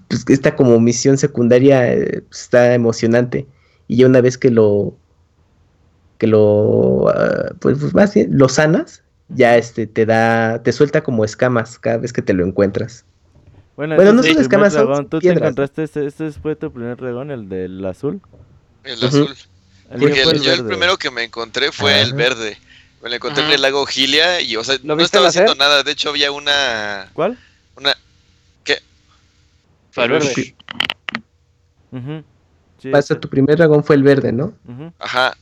pues 0.08 0.26
esta 0.30 0.56
como 0.56 0.80
misión 0.80 1.18
secundaria 1.18 1.92
eh, 1.94 2.24
pues, 2.30 2.42
está 2.42 2.74
emocionante. 2.74 3.48
Y 3.88 3.98
ya 3.98 4.08
una 4.08 4.22
vez 4.22 4.38
que 4.38 4.52
lo, 4.52 4.96
que 6.18 6.28
lo, 6.28 7.10
ah, 7.10 7.52
pues, 7.60 7.78
pues 7.80 7.94
más 7.94 8.14
bien, 8.14 8.38
lo 8.38 8.50
sanas, 8.50 9.04
ya 9.30 9.58
este, 9.58 9.88
te 9.88 10.06
da, 10.06 10.62
te 10.64 10.72
suelta 10.72 11.02
como 11.04 11.24
escamas 11.24 11.80
cada 11.80 11.98
vez 11.98 12.12
que 12.14 12.22
te 12.22 12.34
lo 12.34 12.46
encuentras. 12.46 13.06
Bueno, 13.76 13.96
Bueno, 13.96 14.14
no 14.14 14.22
es 14.22 14.28
son 14.28 14.42
escamas, 14.42 14.74
son. 14.74 15.08
¿Tú 15.08 15.20
piedras. 15.20 15.40
te 15.40 15.44
encontraste 15.46 15.84
este, 15.84 16.06
este 16.08 16.32
fue 16.32 16.56
tu 16.56 16.72
primer 16.72 16.98
dragón, 16.98 17.30
el 17.32 17.48
del 17.48 17.86
azul? 17.86 18.22
El 18.84 19.04
azul. 19.04 19.36
Porque 19.90 20.22
el- 20.24 20.30
el 20.30 20.42
yo 20.42 20.54
el 20.54 20.66
primero 20.66 20.98
que 20.98 21.12
me 21.12 21.24
encontré 21.24 21.72
fue 21.72 22.02
el 22.02 22.14
verde. 22.14 22.58
Me 23.04 23.10
lo 23.10 23.16
encontré 23.16 23.46
en 23.46 23.52
el 23.52 23.62
lago 23.62 23.86
Gilia 23.86 24.42
y, 24.42 24.56
o 24.56 24.64
sea, 24.64 24.78
¿Lo 24.84 24.96
no 24.96 25.04
estaba 25.04 25.28
haciendo 25.28 25.54
nada. 25.56 25.84
De 25.84 25.92
hecho, 25.92 26.10
había 26.10 26.32
una. 26.32 27.10
¿Cuál? 27.14 27.38
una 27.78 27.94
Farush. 29.98 30.26
verde. 30.36 30.56
Ujú. 31.92 32.24
Sí, 32.82 32.90
Pasa, 32.92 33.14
ese. 33.14 33.22
tu 33.22 33.30
primer 33.30 33.58
dragón 33.58 33.84
fue 33.84 33.96
el 33.96 34.04
verde, 34.04 34.32
¿no? 34.32 34.54
Ajá. 35.00 35.36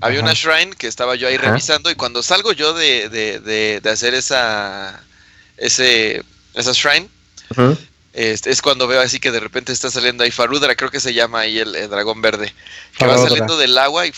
Había 0.00 0.20
Ajá. 0.20 0.26
una 0.28 0.34
shrine 0.34 0.76
que 0.76 0.86
estaba 0.86 1.16
yo 1.16 1.26
ahí 1.28 1.34
Ajá. 1.36 1.48
revisando 1.48 1.90
y 1.90 1.94
cuando 1.94 2.22
salgo 2.22 2.52
yo 2.52 2.72
de, 2.74 3.08
de, 3.08 3.40
de, 3.40 3.80
de 3.82 3.90
hacer 3.90 4.14
esa 4.14 5.02
ese 5.56 6.22
esa 6.54 6.72
shrine 6.72 7.08
este, 8.12 8.50
es 8.50 8.62
cuando 8.62 8.86
veo 8.86 9.00
así 9.00 9.20
que 9.20 9.30
de 9.30 9.40
repente 9.40 9.72
está 9.72 9.90
saliendo 9.90 10.24
ahí 10.24 10.30
Farudra, 10.30 10.74
creo 10.74 10.90
que 10.90 10.98
se 11.00 11.14
llama 11.14 11.40
ahí 11.40 11.58
el, 11.58 11.74
el 11.74 11.88
dragón 11.88 12.20
verde, 12.20 12.52
que 12.96 13.06
va 13.06 13.16
saliendo 13.16 13.56
del 13.56 13.76
agua 13.78 14.06
y 14.06 14.12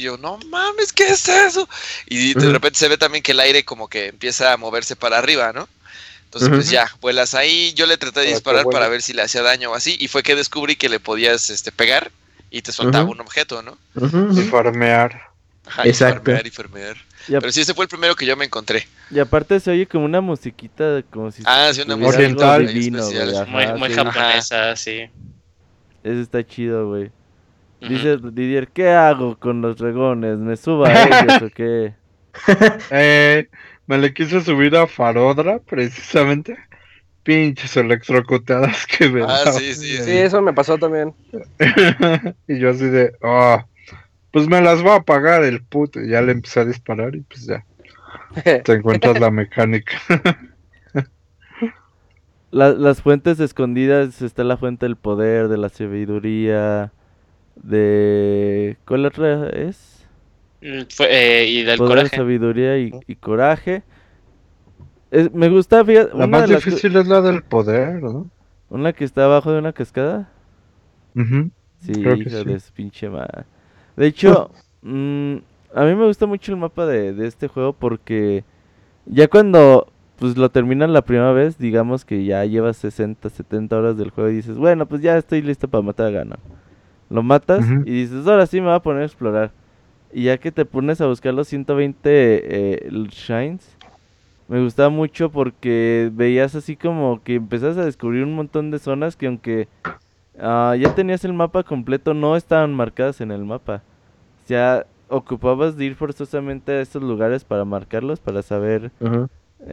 yo 0.00 0.16
no 0.18 0.38
mames, 0.48 0.92
¿qué 0.92 1.08
es 1.08 1.28
eso? 1.28 1.68
Y 2.06 2.34
de 2.34 2.50
repente 2.50 2.78
se 2.78 2.88
ve 2.88 2.98
también 2.98 3.22
que 3.22 3.32
el 3.32 3.40
aire 3.40 3.64
como 3.64 3.88
que 3.88 4.06
empieza 4.08 4.52
a 4.52 4.56
moverse 4.56 4.96
para 4.96 5.18
arriba, 5.18 5.52
¿no? 5.52 5.68
Entonces 6.28 6.50
pues 6.50 6.70
ya, 6.70 6.86
vuelas 7.00 7.34
ahí, 7.34 7.72
yo 7.74 7.86
le 7.86 7.96
traté 7.96 8.20
de 8.20 8.26
Para 8.26 8.34
disparar 8.36 8.64
para 8.66 8.88
ver 8.88 9.00
si 9.00 9.14
le 9.14 9.22
hacía 9.22 9.40
daño 9.42 9.70
o 9.70 9.74
así 9.74 9.96
y 9.98 10.08
fue 10.08 10.22
que 10.22 10.36
descubrí 10.36 10.76
que 10.76 10.90
le 10.90 11.00
podías 11.00 11.48
este 11.48 11.72
pegar 11.72 12.10
y 12.50 12.60
te 12.60 12.70
soltaba 12.70 13.08
un 13.08 13.18
objeto, 13.20 13.62
¿no? 13.62 13.78
Ujú, 13.94 14.38
Y 14.38 14.42
farmear. 14.44 15.22
Ajá, 15.66 15.86
y 15.86 15.88
Exacto. 15.90 16.24
farmear 16.24 16.46
y 16.46 16.50
farmear. 16.50 16.96
Y, 17.28 17.34
a- 17.34 17.40
Pero 17.40 17.50
sí, 17.50 17.62
ese 17.62 17.72
fue 17.72 17.86
el 17.86 17.88
primero 17.88 18.14
que 18.14 18.26
yo 18.26 18.36
me 18.36 18.44
encontré. 18.44 18.86
y 19.10 19.18
aparte 19.18 19.58
se 19.58 19.70
oye 19.70 19.86
como 19.86 20.04
una 20.04 20.20
musiquita, 20.20 20.96
de- 20.96 21.02
como 21.02 21.30
si 21.30 21.42
Ah, 21.46 21.70
sí, 21.72 21.80
una 21.80 21.94
algo 21.94 22.06
musical. 22.06 22.66
divino, 22.66 22.98
ajá, 22.98 23.46
Muy, 23.46 23.66
muy 23.78 23.88
sí. 23.88 23.94
japonesa, 23.94 24.76
sí. 24.76 25.10
Eso 26.04 26.20
está 26.20 26.46
chido, 26.46 26.88
güey. 26.88 27.10
Dice 27.80 28.18
Didier, 28.32 28.68
¿qué 28.68 28.90
hago 28.90 29.38
con 29.38 29.62
los 29.62 29.76
dragones? 29.78 30.36
¿Me 30.38 30.56
subo 30.58 30.84
a 30.84 30.92
ellos 31.08 31.40
o 31.42 31.50
qué? 31.50 31.94
Eh, 32.90 33.48
me 33.88 33.98
le 33.98 34.12
quise 34.14 34.40
subir 34.40 34.76
a 34.76 34.86
Farodra, 34.86 35.58
precisamente. 35.58 36.56
Pinches 37.24 37.76
electrocutadas 37.76 38.86
que 38.86 39.08
me 39.08 39.22
Ah, 39.22 39.44
sí, 39.52 39.74
sí, 39.74 39.96
Sí, 39.98 40.10
eso 40.18 40.40
me 40.40 40.52
pasó 40.54 40.78
también. 40.78 41.14
y 42.48 42.58
yo 42.58 42.70
así 42.70 42.86
de, 42.86 43.12
ah, 43.22 43.66
pues 44.32 44.48
me 44.48 44.60
las 44.62 44.84
va 44.84 44.96
a 44.96 45.02
pagar 45.02 45.44
el 45.44 45.64
puto. 45.64 46.00
Y 46.00 46.10
ya 46.10 46.22
le 46.22 46.32
empecé 46.32 46.60
a 46.60 46.64
disparar 46.64 47.16
y 47.16 47.22
pues 47.22 47.46
ya, 47.46 47.64
te 48.64 48.72
encuentras 48.72 49.18
la 49.20 49.30
mecánica. 49.30 49.98
La- 52.50 52.72
las 52.72 53.02
fuentes 53.02 53.40
escondidas, 53.40 54.22
está 54.22 54.42
la 54.44 54.56
fuente 54.56 54.86
del 54.86 54.96
poder, 54.96 55.48
de 55.48 55.58
la 55.58 55.68
sabiduría, 55.68 56.92
de... 57.56 58.78
¿Cuál 58.86 59.06
otra 59.06 59.50
es? 59.50 59.97
Mm, 60.60 60.82
fue- 60.90 61.08
eh, 61.10 61.46
y 61.46 61.62
del 61.62 61.78
poder, 61.78 61.96
coraje. 61.98 62.16
sabiduría 62.16 62.78
y, 62.78 62.92
y 63.06 63.14
coraje. 63.16 63.82
Es- 65.10 65.32
me 65.32 65.48
gusta, 65.48 65.84
fíjate, 65.84 66.16
La 66.16 66.26
más 66.26 66.48
las 66.50 66.64
difícil 66.64 66.96
es 66.96 67.06
la 67.06 67.20
del 67.22 67.42
poder, 67.42 68.02
¿no? 68.02 68.30
una 68.70 68.92
que 68.92 69.04
está 69.04 69.24
abajo 69.24 69.50
de 69.52 69.58
una 69.58 69.72
cascada. 69.72 70.28
Sí, 71.80 71.92
sí. 71.94 72.44
de 72.44 72.60
su 72.60 72.72
pinche 72.72 73.08
madre. 73.08 73.44
De 73.96 74.06
hecho, 74.06 74.50
mm, 74.82 75.36
a 75.74 75.84
mí 75.84 75.94
me 75.94 76.06
gusta 76.06 76.26
mucho 76.26 76.52
el 76.52 76.58
mapa 76.58 76.86
de, 76.86 77.12
de 77.14 77.26
este 77.26 77.48
juego 77.48 77.72
porque 77.72 78.44
ya 79.06 79.28
cuando 79.28 79.86
pues 80.18 80.36
lo 80.36 80.50
terminas 80.50 80.90
la 80.90 81.02
primera 81.02 81.32
vez, 81.32 81.58
digamos 81.58 82.04
que 82.04 82.24
ya 82.24 82.44
llevas 82.44 82.76
60, 82.78 83.30
70 83.30 83.78
horas 83.78 83.96
del 83.96 84.10
juego 84.10 84.28
y 84.30 84.34
dices, 84.34 84.56
bueno, 84.58 84.86
pues 84.86 85.00
ya 85.00 85.16
estoy 85.16 85.42
listo 85.42 85.68
para 85.68 85.82
matar 85.82 86.06
a 86.06 86.10
Gano. 86.10 86.36
Lo 87.08 87.22
matas 87.22 87.64
y 87.86 87.90
dices, 88.02 88.26
ahora 88.26 88.44
sí 88.46 88.60
me 88.60 88.66
voy 88.66 88.74
a 88.76 88.80
poner 88.80 89.02
a 89.02 89.06
explorar. 89.06 89.52
Y 90.12 90.24
ya 90.24 90.38
que 90.38 90.52
te 90.52 90.64
pones 90.64 91.00
a 91.00 91.06
buscar 91.06 91.34
los 91.34 91.48
120 91.48 91.98
eh, 92.04 92.90
shines, 93.10 93.76
me 94.48 94.62
gustaba 94.62 94.88
mucho 94.88 95.30
porque 95.30 96.10
veías 96.12 96.54
así 96.54 96.76
como 96.76 97.22
que 97.22 97.34
empezás 97.34 97.76
a 97.76 97.84
descubrir 97.84 98.24
un 98.24 98.34
montón 98.34 98.70
de 98.70 98.78
zonas 98.78 99.16
que 99.16 99.26
aunque 99.26 99.68
ah, 100.40 100.74
ya 100.78 100.94
tenías 100.94 101.24
el 101.24 101.34
mapa 101.34 101.62
completo, 101.62 102.14
no 102.14 102.36
estaban 102.36 102.72
marcadas 102.72 103.20
en 103.20 103.30
el 103.30 103.44
mapa. 103.44 103.82
Ya 104.48 104.86
ocupabas 105.08 105.76
de 105.76 105.84
ir 105.84 105.94
forzosamente 105.94 106.72
a 106.72 106.80
estos 106.80 107.02
lugares 107.02 107.44
para 107.44 107.64
marcarlos, 107.66 108.20
para 108.20 108.42
saber 108.42 108.90
Ujú. 109.00 109.28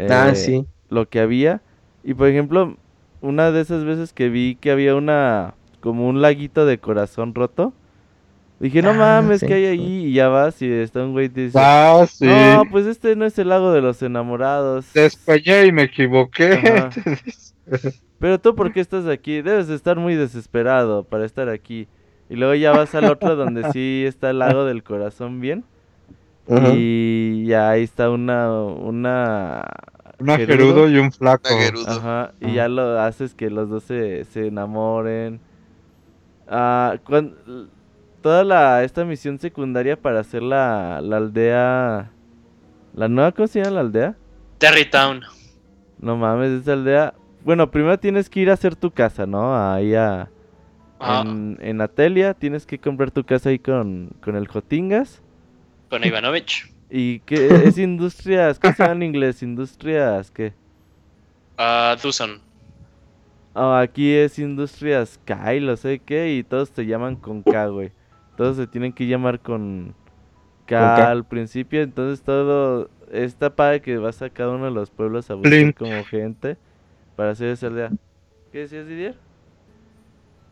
Ah, 0.09 0.31
eh, 0.31 0.35
sí. 0.35 0.65
lo 0.89 1.07
que 1.07 1.19
había. 1.19 1.61
Y 2.03 2.13
por 2.13 2.27
ejemplo, 2.27 2.75
una 3.21 3.51
de 3.51 3.61
esas 3.61 3.85
veces 3.85 4.13
que 4.13 4.29
vi 4.29 4.55
que 4.55 4.71
había 4.71 4.95
una, 4.95 5.53
como 5.79 6.07
un 6.07 6.21
laguito 6.21 6.65
de 6.65 6.79
corazón 6.79 7.33
roto, 7.33 7.73
dije, 8.59 8.81
no 8.81 8.91
Ah, 8.91 8.93
mames, 9.21 9.39
sí, 9.41 9.47
¿qué 9.47 9.53
hay 9.55 9.65
ahí? 9.65 10.05
Y 10.07 10.13
ya 10.13 10.27
vas 10.29 10.61
y 10.61 10.71
está 10.71 11.03
un 11.03 11.11
güey 11.13 11.29
te 11.29 11.41
dice, 11.41 11.57
Ah, 11.61 12.05
sí. 12.09 12.25
no, 12.25 12.63
pues 12.71 12.85
este 12.85 13.15
no 13.15 13.25
es 13.25 13.37
el 13.39 13.49
lago 13.49 13.71
de 13.71 13.81
los 13.81 14.01
enamorados. 14.01 14.85
Te 14.93 15.05
españé 15.05 15.65
y 15.65 15.71
me 15.71 15.83
equivoqué. 15.83 16.89
Pero 18.19 18.39
tú, 18.39 18.55
¿por 18.55 18.71
qué 18.71 18.79
estás 18.79 19.07
aquí? 19.07 19.41
Debes 19.41 19.67
de 19.67 19.75
estar 19.75 19.97
muy 19.97 20.15
desesperado 20.15 21.03
para 21.03 21.25
estar 21.25 21.49
aquí. 21.49 21.87
Y 22.29 22.35
luego 22.35 22.55
ya 22.55 22.71
vas 22.71 22.95
al 22.95 23.05
otro 23.05 23.35
donde 23.35 23.71
sí 23.71 24.03
está 24.07 24.29
el 24.31 24.39
lago 24.39 24.65
del 24.65 24.83
corazón 24.83 25.41
bien. 25.41 25.63
Y 26.75 27.45
ya 27.45 27.69
ahí 27.71 27.83
está 27.83 28.09
una, 28.09 28.51
una... 28.53 29.65
Una 30.17 30.37
Gerudo. 30.37 30.57
Gerudo 30.57 30.89
y 30.89 30.97
un 30.97 31.11
flaco. 31.11 31.53
Una 31.53 31.63
Gerudo. 31.63 31.87
Ajá, 31.89 32.31
y 32.39 32.53
ya 32.53 32.69
lo 32.69 32.99
haces 33.01 33.33
que 33.33 33.49
los 33.49 33.69
dos 33.69 33.83
se, 33.83 34.23
se 34.25 34.47
enamoren. 34.47 35.41
Ah, 36.47 36.95
cuan- 37.03 37.35
toda 38.25 38.43
la 38.43 38.83
esta 38.83 39.05
misión 39.05 39.39
secundaria 39.39 40.01
para 40.01 40.19
hacer 40.21 40.41
la, 40.41 40.99
la 41.03 41.17
aldea. 41.17 42.11
¿La 42.93 43.07
nueva 43.07 43.31
cómo 43.33 43.47
se 43.47 43.59
llama 43.59 43.71
la 43.75 43.81
aldea? 43.81 44.17
Terrytown. 44.57 45.23
No 45.99 46.17
mames, 46.17 46.61
esa 46.61 46.73
aldea. 46.73 47.13
Bueno, 47.43 47.69
primero 47.69 47.99
tienes 47.99 48.29
que 48.29 48.39
ir 48.39 48.49
a 48.49 48.53
hacer 48.53 48.75
tu 48.75 48.91
casa, 48.91 49.25
¿no? 49.27 49.55
Ahí 49.55 49.93
a. 49.93 50.31
Ah, 50.99 51.23
En, 51.25 51.57
en 51.61 51.81
Atelia 51.81 52.33
tienes 52.33 52.65
que 52.65 52.79
comprar 52.79 53.11
tu 53.11 53.23
casa 53.25 53.49
ahí 53.49 53.59
con, 53.59 54.11
con 54.21 54.35
el 54.35 54.47
Jotingas. 54.47 55.21
con 55.89 56.03
Ivanovich. 56.03 56.71
¿Y 56.89 57.19
qué 57.21 57.67
es 57.67 57.77
industrias? 57.77 58.59
¿Qué 58.59 58.73
se 58.73 58.83
llama 58.83 58.95
en 58.95 59.03
inglés? 59.03 59.43
¿Industrias 59.43 60.31
qué? 60.31 60.53
Ah, 61.57 61.95
Duzon. 62.01 62.41
Ah, 63.53 63.79
aquí 63.81 64.13
es 64.13 64.37
Industrias 64.39 65.17
Kyle, 65.25 65.65
no 65.65 65.77
sé 65.77 65.99
qué, 65.99 66.33
y 66.35 66.43
todos 66.43 66.71
te 66.71 66.85
llaman 66.85 67.15
con 67.15 67.41
K, 67.43 67.67
güey. 67.67 67.91
Todos 68.37 68.57
se 68.57 68.67
tienen 68.67 68.91
que 68.93 69.07
llamar 69.07 69.39
con 69.39 69.93
K, 70.65 71.09
al 71.09 71.25
principio, 71.25 71.81
entonces 71.81 72.23
todo 72.23 72.89
está 73.11 73.55
padre 73.55 73.81
que 73.81 73.97
vas 73.97 74.21
a 74.21 74.29
cada 74.29 74.49
uno 74.51 74.65
de 74.65 74.71
los 74.71 74.89
pueblos 74.89 75.29
a 75.29 75.35
buscar 75.35 75.51
Clink. 75.51 75.77
como 75.77 76.03
gente 76.05 76.57
para 77.15 77.31
hacer 77.31 77.47
esa 77.49 77.67
aldea. 77.67 77.91
¿Qué 78.51 78.59
decías, 78.59 78.87
Didier? 78.87 79.15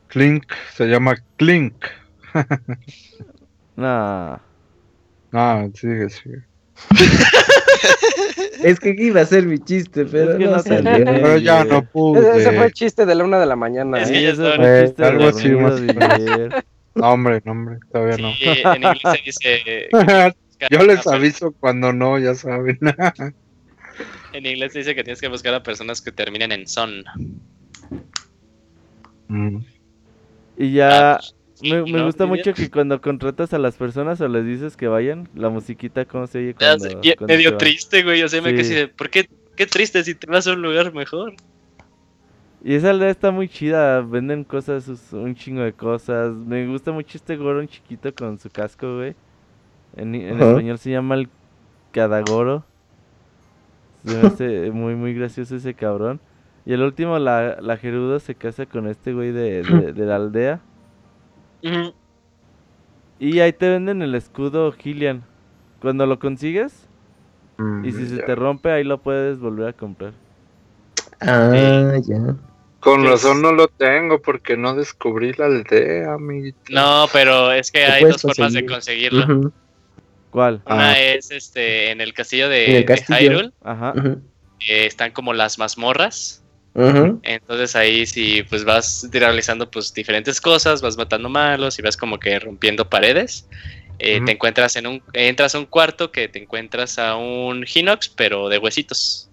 Clink, 0.08 0.46
se 0.74 0.86
llama 0.88 1.16
Clink. 1.38 1.74
Nah. 3.76 4.38
Ah, 5.36 5.68
sigue, 5.74 6.10
sigue. 6.12 6.44
Es 8.64 8.80
que 8.80 8.96
iba 8.98 9.22
a 9.22 9.26
ser 9.26 9.46
mi 9.46 9.58
chiste, 9.60 10.06
pero 10.06 10.32
Es 10.32 10.38
que 10.38 10.46
no 10.46 10.52
no 10.52 10.60
salió. 10.60 10.92
Pero 11.06 11.38
ya 11.38 11.66
no 11.66 11.80
Ese, 11.80 11.80
ese 11.80 11.84
fue 11.84 11.92
pude. 11.92 12.66
el 12.66 12.72
chiste 12.74 13.06
de 13.06 13.16
la 13.16 13.24
una 13.26 13.40
de 13.40 13.46
la 13.48 13.56
mañana. 13.56 14.00
Es 14.00 14.10
ya 14.10 14.36
fue 14.36 14.82
Eh, 14.82 14.86
chiste 14.86 15.04
algo 15.06 15.28
así, 15.28 15.50
dormido, 15.50 15.70
más. 16.00 16.64
No, 16.96 17.12
hombre, 17.14 17.42
no, 17.46 17.52
hombre, 17.54 17.80
todavía 17.92 18.18
no. 18.18 18.34
Sí, 18.34 18.46
en 18.64 18.84
inglés 18.84 19.02
se 19.04 19.22
dice. 19.26 19.90
Yo 20.70 20.84
les 20.86 21.06
aviso 21.08 21.52
cuando 21.60 21.92
no, 21.92 22.18
ya 22.20 22.36
saben. 22.36 22.80
En 24.34 24.46
inglés 24.48 24.74
se 24.74 24.80
dice 24.80 24.96
que 24.96 25.04
tienes 25.04 25.22
que 25.22 25.28
buscar 25.28 25.54
a 25.54 25.62
personas 25.62 26.02
que 26.02 26.12
terminen 26.12 26.52
en 26.52 26.68
son. 26.68 27.04
Mm. 29.28 29.58
Y 30.58 30.74
ya 30.74 31.16
Ah, 31.16 31.20
sí, 31.54 31.72
me, 31.72 31.84
me 31.84 31.92
¿no, 32.00 32.06
gusta 32.06 32.26
mucho 32.26 32.54
que 32.54 32.70
cuando 32.72 33.00
contratas 33.02 33.54
a 33.54 33.60
las 33.60 33.76
personas 33.76 34.20
o 34.22 34.28
les 34.28 34.46
dices 34.46 34.76
que 34.76 34.88
vayan, 34.88 35.30
la 35.36 35.50
musiquita 35.50 36.06
cómo 36.06 36.26
se 36.26 36.40
oye 36.40 36.56
Ya 36.60 36.78
cuando, 36.78 36.86
sé, 36.86 36.96
bien- 37.02 37.16
cuando 37.18 37.34
se 37.34 37.38
medio 37.38 37.50
van. 37.52 37.58
triste, 37.60 38.04
güey. 38.04 38.24
O 38.24 38.28
sea, 38.30 38.42
me 38.42 38.50
Sí. 38.50 38.56
quedé 38.56 38.62
así 38.66 38.74
de, 38.76 38.88
¿por 38.88 39.10
qué? 39.12 39.28
Qué 39.56 39.68
triste 39.68 40.04
si 40.04 40.16
te 40.16 40.26
vas 40.26 40.48
a 40.48 40.54
un 40.54 40.62
lugar 40.64 40.92
mejor. 40.94 41.36
Y 42.64 42.76
esa 42.76 42.92
aldea 42.92 43.10
está 43.10 43.32
muy 43.32 43.50
chida, 43.50 44.02
venden 44.02 44.44
cosas, 44.44 44.88
un 45.12 45.36
chingo 45.36 45.62
de 45.62 45.74
cosas. 45.74 46.34
Me 46.34 46.66
gusta 46.66 46.92
mucho 46.92 47.18
este 47.18 47.36
gorón 47.36 47.68
chiquito 47.68 48.14
con 48.16 48.40
su 48.40 48.50
casco, 48.50 48.96
güey. 48.98 49.16
En, 49.96 50.16
español 50.16 50.78
se 50.78 50.92
llama 50.92 51.16
el 51.16 51.30
Cadagoro. 51.92 52.64
Se 54.06 54.16
me 54.16 54.28
hace 54.28 54.72
muy, 54.74 54.96
muy 54.96 55.14
gracioso 55.14 55.56
ese 55.56 55.74
cabrón. 55.74 56.20
Y 56.66 56.72
el 56.72 56.82
último, 56.82 57.20
la, 57.20 57.60
la 57.60 57.76
Gerudo 57.76 58.20
se 58.20 58.36
casa 58.36 58.66
con 58.66 58.88
este 58.88 59.14
güey 59.14 59.32
de, 59.34 59.64
de, 59.64 59.94
de 59.94 60.06
la 60.06 60.16
aldea. 60.16 60.62
Y 63.20 63.40
ahí 63.40 63.52
te 63.52 63.70
venden 63.70 64.02
el 64.02 64.16
escudo 64.16 64.72
Gillian. 64.72 65.24
Cuando 65.82 66.06
lo 66.06 66.18
consigues, 66.18 66.88
Mm, 67.58 67.86
y 67.86 67.92
si 67.92 68.08
se 68.08 68.18
te 68.18 68.36
rompe, 68.36 68.72
ahí 68.72 68.84
lo 68.84 68.98
puedes 68.98 69.40
volver 69.40 69.68
a 69.68 69.74
comprar. 69.74 70.14
Ah, 71.22 71.98
ya. 72.02 72.36
Con 72.84 73.06
razón 73.06 73.42
no 73.42 73.52
lo 73.54 73.68
tengo 73.70 74.22
porque 74.22 74.58
no 74.58 74.76
descubrí 74.76 75.34
la 75.34 75.46
aldea, 75.46 76.14
amiguito. 76.14 76.58
No, 76.70 77.08
pero 77.14 77.52
es 77.52 77.72
que 77.72 77.86
hay 77.86 78.04
dos 78.04 78.22
formas 78.22 78.52
de 78.54 78.66
conseguir. 78.66 79.12
conseguirlo. 79.12 79.54
¿Cuál? 80.32 80.62
Una 80.66 80.90
Ah. 80.92 81.00
es 81.00 81.32
este 81.32 81.92
en 81.92 82.02
el 82.02 82.14
castillo 82.14 82.50
de, 82.50 82.78
el 82.80 82.86
de. 82.86 83.04
Hyrule. 83.20 83.52
Ajá. 83.64 83.94
eh, 84.68 84.86
están 84.86 85.12
como 85.12 85.34
las 85.34 85.58
mazmorras. 85.58 86.42
Entonces 86.76 87.76
ahí 87.76 88.06
sí, 88.08 88.44
pues 88.50 88.66
vas 88.66 89.08
realizando 89.12 89.70
pues 89.70 89.94
diferentes 89.94 90.42
cosas, 90.42 90.82
vas 90.82 90.98
matando 90.98 91.30
malos 91.30 91.78
y 91.78 91.84
vas 91.84 91.96
como 91.96 92.18
que 92.20 92.40
rompiendo 92.40 92.90
paredes. 92.90 93.48
Eh. 94.00 94.20
Te 94.26 94.32
encuentras 94.32 94.76
en 94.76 94.88
un, 94.88 95.04
entras 95.14 95.54
a 95.54 95.60
un 95.60 95.68
cuarto 95.68 96.12
que 96.12 96.28
te 96.28 96.42
encuentras 96.42 96.98
a 96.98 97.16
un 97.16 97.64
Hinox, 97.72 98.10
pero 98.10 98.50
de 98.50 98.58
huesitos. 98.58 99.30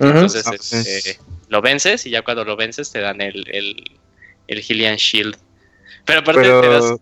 Entonces 0.00 0.46
Ah, 0.46 0.54
este, 0.54 1.18
lo 1.48 1.60
vences 1.62 2.06
y 2.06 2.10
ya 2.10 2.22
cuando 2.22 2.44
lo 2.44 2.56
vences 2.56 2.90
te 2.92 3.00
dan 3.00 3.20
el, 3.20 3.44
el, 3.50 3.98
el 4.48 4.58
Hylian 4.60 4.96
Shield. 4.96 5.36
Pero 6.04 6.20
aparte 6.20 6.42
te 6.42 6.68
das. 6.68 6.94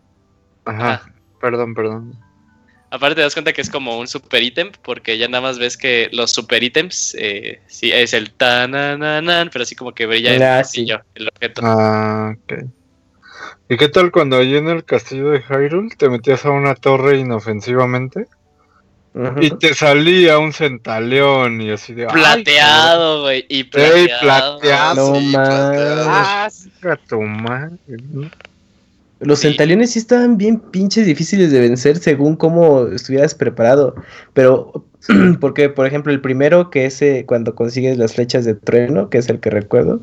Ajá, 0.65 1.13
perdón, 1.41 1.75
perdón. 1.75 2.19
aparte 2.91 3.17
te 3.17 3.21
das 3.23 3.35
cuenta 3.35 3.53
que 3.53 3.61
es 3.61 3.71
como 3.71 3.99
un 3.99 4.07
super 4.09 4.43
ítem, 4.43 4.73
porque 4.83 5.17
ya 5.19 5.29
nada 5.29 5.43
más 5.43 5.59
ves 5.59 5.77
que 5.77 6.09
los 6.13 6.31
super 6.33 6.63
ítems, 6.63 7.15
eh, 7.19 7.61
sí, 7.67 7.93
es 7.93 8.15
el 8.15 8.33
tanananan, 8.33 9.51
pero 9.53 9.63
así 9.65 9.75
como 9.77 9.93
que 9.95 10.07
brilla 10.07 10.35
el, 10.35 10.43
Ah, 10.43 10.65
sí. 10.65 10.87
castillo, 10.87 11.01
el 11.15 11.29
objeto. 11.29 11.61
Ah, 11.65 12.35
ok. 12.37 12.65
¿Y 13.69 13.77
qué 13.77 13.89
tal 13.89 14.11
cuando 14.13 14.37
allí 14.39 14.57
en 14.57 14.69
el 14.69 14.85
castillo 14.85 15.31
de 15.31 15.41
Hyrule 15.43 15.95
te 15.97 16.09
metías 16.09 16.45
a 16.47 16.51
una 16.51 16.75
torre 16.75 17.19
inofensivamente 17.19 18.27
Y 19.41 19.51
te 19.51 19.73
salía 19.75 20.39
un 20.39 20.53
centaleón 20.53 21.61
y 21.63 21.71
así 21.71 21.95
de... 21.95 22.05
"Ay, 22.07 22.13
Plateado, 22.13 23.23
güey. 23.23 23.47
Y 23.49 23.61
Ey, 23.61 23.65
plateado. 23.65 24.59
plateado. 24.59 25.13
No 25.15 25.19
sí, 25.21 25.27
mames. 25.29 25.49
plateado. 25.49 26.05
Ah, 26.09 26.49
sí. 26.51 26.71
tu 27.09 27.23
madre, 27.23 27.79
¿no? 28.13 28.31
Los 29.21 29.39
Sí. 29.39 29.49
centaliones 29.49 29.93
sí 29.93 29.99
estaban 30.01 30.37
bien 30.37 30.59
pinches 30.61 31.07
difíciles 31.07 31.51
de 31.51 31.61
vencer 31.61 31.97
según 31.97 32.37
cómo 32.37 32.89
estuvieras 32.89 33.35
preparado. 33.35 33.95
Pero, 34.35 34.85
porque, 35.41 35.71
por 35.71 35.87
ejemplo, 35.87 36.13
el 36.13 36.21
primero, 36.21 36.69
que 36.71 36.85
es 36.85 37.01
eh, 37.01 37.25
cuando 37.27 37.55
consigues 37.55 37.97
las 37.97 38.15
flechas 38.15 38.45
de 38.45 38.55
trueno, 38.55 39.09
que 39.09 39.17
es 39.19 39.29
el 39.31 39.41
que 39.41 39.49
recuerdo, 39.49 40.03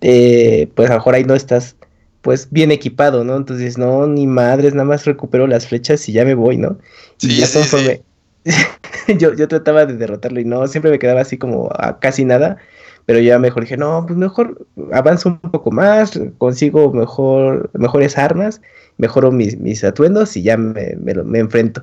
eh, 0.00 0.68
pues 0.74 0.90
a 0.90 0.94
lo 0.94 0.98
mejor 0.98 1.14
ahí 1.14 1.24
no 1.24 1.34
estás 1.34 1.76
pues 2.22 2.48
bien 2.50 2.72
equipado, 2.72 3.22
¿no? 3.22 3.36
Entonces, 3.36 3.78
no, 3.78 4.08
ni 4.08 4.26
madres, 4.26 4.74
nada 4.74 4.84
más 4.84 5.04
recupero 5.06 5.46
las 5.46 5.68
flechas 5.68 6.08
y 6.08 6.12
ya 6.12 6.24
me 6.24 6.34
voy, 6.34 6.56
¿no? 6.56 6.76
Y 7.20 7.28
Sí, 7.28 7.36
ya 7.36 7.46
sí, 7.46 7.58
conforme- 7.60 8.02
yo, 9.18 9.34
yo 9.34 9.48
trataba 9.48 9.86
de 9.86 9.96
derrotarlo 9.96 10.40
y 10.40 10.44
no, 10.44 10.66
siempre 10.66 10.90
me 10.90 10.98
quedaba 10.98 11.20
así 11.20 11.38
como 11.38 11.70
a 11.78 11.98
casi 11.98 12.24
nada. 12.24 12.58
Pero 13.06 13.20
ya 13.20 13.38
mejor 13.38 13.62
dije, 13.62 13.78
no, 13.78 14.04
pues 14.06 14.18
mejor 14.18 14.66
avanzo 14.92 15.30
un 15.30 15.38
poco 15.38 15.70
más, 15.70 16.20
consigo 16.36 16.92
mejor, 16.92 17.70
mejores 17.72 18.18
armas, 18.18 18.60
mejoro 18.98 19.32
mis, 19.32 19.58
mis 19.58 19.82
atuendos 19.82 20.36
y 20.36 20.42
ya 20.42 20.58
me, 20.58 20.94
me 20.96 21.38
enfrento. 21.38 21.82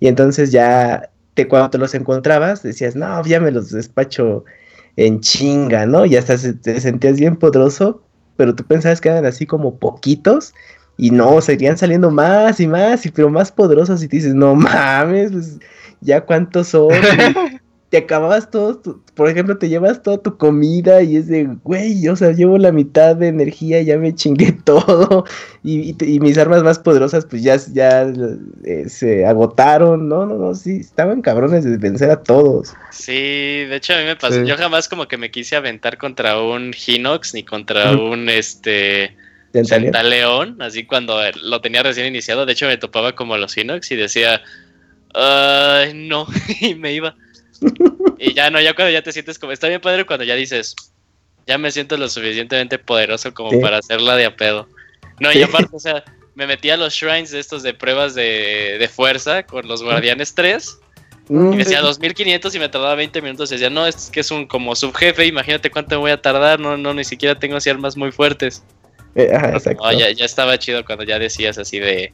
Y 0.00 0.08
entonces 0.08 0.52
ya 0.52 1.10
te, 1.36 1.46
cuando 1.48 1.70
te 1.70 1.78
los 1.78 1.94
encontrabas, 1.94 2.62
decías, 2.62 2.96
no, 2.96 3.22
ya 3.24 3.40
me 3.40 3.50
los 3.50 3.70
despacho 3.70 4.44
en 4.96 5.20
chinga, 5.20 5.86
¿no? 5.86 6.06
Y 6.06 6.16
hasta 6.16 6.36
te 6.36 6.80
sentías 6.80 7.18
bien 7.18 7.36
poderoso, 7.36 8.02
pero 8.36 8.54
tú 8.54 8.64
pensabas 8.64 9.00
que 9.00 9.10
eran 9.10 9.26
así 9.26 9.46
como 9.46 9.78
poquitos. 9.78 10.54
Y 10.98 11.10
no, 11.10 11.42
seguían 11.42 11.76
saliendo 11.76 12.10
más 12.10 12.58
y 12.58 12.66
más, 12.66 13.04
y 13.04 13.10
pero 13.10 13.28
más 13.28 13.52
poderosos. 13.52 14.02
Y 14.02 14.08
te 14.08 14.16
dices, 14.16 14.34
no 14.34 14.54
mames, 14.54 15.30
pues 15.30 15.58
ya 16.00 16.20
cuántos 16.22 16.68
son. 16.68 16.88
Te 17.88 17.98
acababas 17.98 18.50
todo, 18.50 18.78
tu- 18.78 19.00
por 19.14 19.30
ejemplo, 19.30 19.58
te 19.58 19.68
llevas 19.68 20.02
toda 20.02 20.18
tu 20.18 20.36
comida 20.36 21.02
y 21.02 21.14
es 21.16 21.28
de, 21.28 21.44
güey, 21.62 22.08
o 22.08 22.16
sea, 22.16 22.32
llevo 22.32 22.58
la 22.58 22.72
mitad 22.72 23.14
de 23.14 23.28
energía, 23.28 23.80
ya 23.80 23.96
me 23.96 24.12
chingué 24.12 24.50
todo. 24.64 25.24
Y, 25.62 25.90
y 25.90 25.92
te- 25.92 26.04
y 26.10 26.18
mis 26.18 26.36
armas 26.36 26.64
más 26.64 26.80
poderosas, 26.80 27.26
pues 27.26 27.44
ya, 27.44 27.56
ya 27.72 28.12
eh, 28.64 28.88
se 28.88 29.24
agotaron. 29.24 30.08
No, 30.08 30.26
no, 30.26 30.34
no, 30.36 30.52
sí, 30.56 30.78
estaban 30.78 31.22
cabrones 31.22 31.62
de 31.62 31.76
vencer 31.76 32.10
a 32.10 32.24
todos. 32.24 32.74
Sí, 32.90 33.12
de 33.12 33.76
hecho 33.76 33.94
a 33.94 33.98
mí 33.98 34.04
me 34.04 34.16
pasó. 34.16 34.34
Sí. 34.34 34.46
Yo 34.46 34.56
jamás 34.56 34.88
como 34.88 35.06
que 35.06 35.16
me 35.16 35.30
quise 35.30 35.54
aventar 35.54 35.96
contra 35.96 36.42
un 36.42 36.72
Hinox 36.74 37.34
ni 37.34 37.44
contra 37.44 37.92
un 37.92 38.28
este 38.28 39.16
Centaleón. 39.52 39.84
Centaleón, 39.92 40.60
así 40.60 40.84
cuando 40.86 41.20
lo 41.44 41.60
tenía 41.60 41.84
recién 41.84 42.08
iniciado. 42.08 42.46
De 42.46 42.52
hecho 42.52 42.66
me 42.66 42.76
topaba 42.78 43.14
como 43.14 43.36
los 43.36 43.56
Hinox 43.56 43.92
y 43.92 43.96
decía, 43.96 44.42
"Ay, 45.16 45.92
no, 45.94 46.26
y 46.60 46.74
me 46.74 46.92
iba. 46.92 47.14
Y 48.18 48.34
ya 48.34 48.50
no, 48.50 48.60
ya 48.60 48.74
cuando 48.74 48.92
ya 48.92 49.02
te 49.02 49.12
sientes 49.12 49.38
como, 49.38 49.52
está 49.52 49.68
bien 49.68 49.80
padre 49.80 50.04
cuando 50.04 50.24
ya 50.24 50.34
dices, 50.34 50.76
ya 51.46 51.58
me 51.58 51.70
siento 51.70 51.96
lo 51.96 52.08
suficientemente 52.08 52.78
poderoso 52.78 53.32
como 53.32 53.50
Sí. 53.50 53.58
para 53.58 53.78
hacerla 53.78 54.16
de 54.16 54.26
a 54.26 54.36
pedo. 54.36 54.68
No, 55.20 55.32
y 55.32 55.42
aparte, 55.42 55.70
o 55.74 55.80
sea, 55.80 56.04
me 56.34 56.46
metí 56.46 56.68
a 56.70 56.76
los 56.76 56.92
shrines 56.92 57.30
de 57.30 57.40
estos 57.40 57.62
de 57.62 57.72
pruebas 57.72 58.14
de, 58.14 58.76
de 58.78 58.88
fuerza 58.88 59.44
con 59.44 59.66
los 59.66 59.82
guardianes 59.82 60.34
3 60.34 60.78
Mm, 61.28 61.54
y 61.54 61.56
decía 61.56 61.80
2500 61.80 62.54
y 62.54 62.58
me 62.60 62.68
tardaba 62.68 62.94
20 62.94 63.20
minutos. 63.20 63.50
Y 63.50 63.54
decía, 63.56 63.68
no, 63.68 63.84
es 63.84 64.10
que 64.12 64.20
es 64.20 64.30
un 64.30 64.46
como 64.46 64.76
subjefe, 64.76 65.26
imagínate 65.26 65.72
cuánto 65.72 65.96
me 65.96 66.00
voy 66.02 66.10
a 66.12 66.22
tardar. 66.22 66.60
No, 66.60 66.76
no, 66.76 66.94
ni 66.94 67.02
siquiera 67.02 67.36
tengo 67.36 67.56
así 67.56 67.68
armas 67.68 67.96
muy 67.96 68.12
fuertes. 68.12 68.62
eh, 69.16 69.32
ajá, 69.34 69.50
exacto. 69.54 69.82
No, 69.82 69.92
ya, 69.98 70.12
ya 70.12 70.24
estaba 70.24 70.56
chido 70.56 70.84
cuando 70.84 71.02
ya 71.04 71.18
decías 71.18 71.58
así 71.58 71.80
de, 71.80 72.12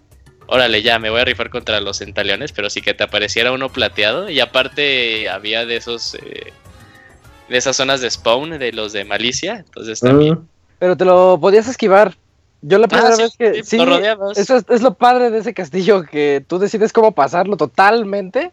órale, 0.53 0.83
ya 0.83 0.99
me 0.99 1.09
voy 1.11 1.21
a 1.21 1.25
rifar 1.25 1.49
contra 1.51 1.81
los 1.81 1.99
centaleones, 1.99 2.53
pero 2.53 2.69
sí 2.69 2.83
que 2.83 2.93
te 2.95 3.05
apareciera 3.05 3.53
uno 3.53 3.71
plateado. 3.71 4.29
Y 4.29 4.39
aparte 4.41 5.29
había 5.29 5.65
de 5.65 5.77
esos, 5.77 6.15
eh, 6.15 6.53
de 7.49 7.57
esas 7.57 7.75
zonas 7.75 8.01
de 8.03 8.11
spawn 8.11 8.59
de 8.59 8.73
los 8.73 8.93
de 8.93 9.05
malicia. 9.05 9.65
Entonces 9.67 10.01
también. 10.01 10.35
Mm, 10.35 10.49
Pero 10.79 10.97
te 10.97 11.05
lo 11.05 11.39
podías 11.41 11.67
esquivar. 11.69 12.15
Yo 12.61 12.79
la 12.79 12.87
primera 12.87 13.09
Ah, 13.09 13.17
sí, 13.17 13.23
vez 13.23 13.37
que. 13.37 13.55
sí, 13.65 13.79
Sí, 13.79 13.83
eso 14.37 14.57
es, 14.57 14.65
es 14.69 14.83
lo 14.83 14.95
padre 14.95 15.31
de 15.31 15.39
ese 15.39 15.55
castillo, 15.55 16.05
que 16.05 16.45
tú 16.47 16.59
decides 16.59 16.93
cómo 16.93 17.13
pasarlo 17.13 17.57
totalmente. 17.57 18.53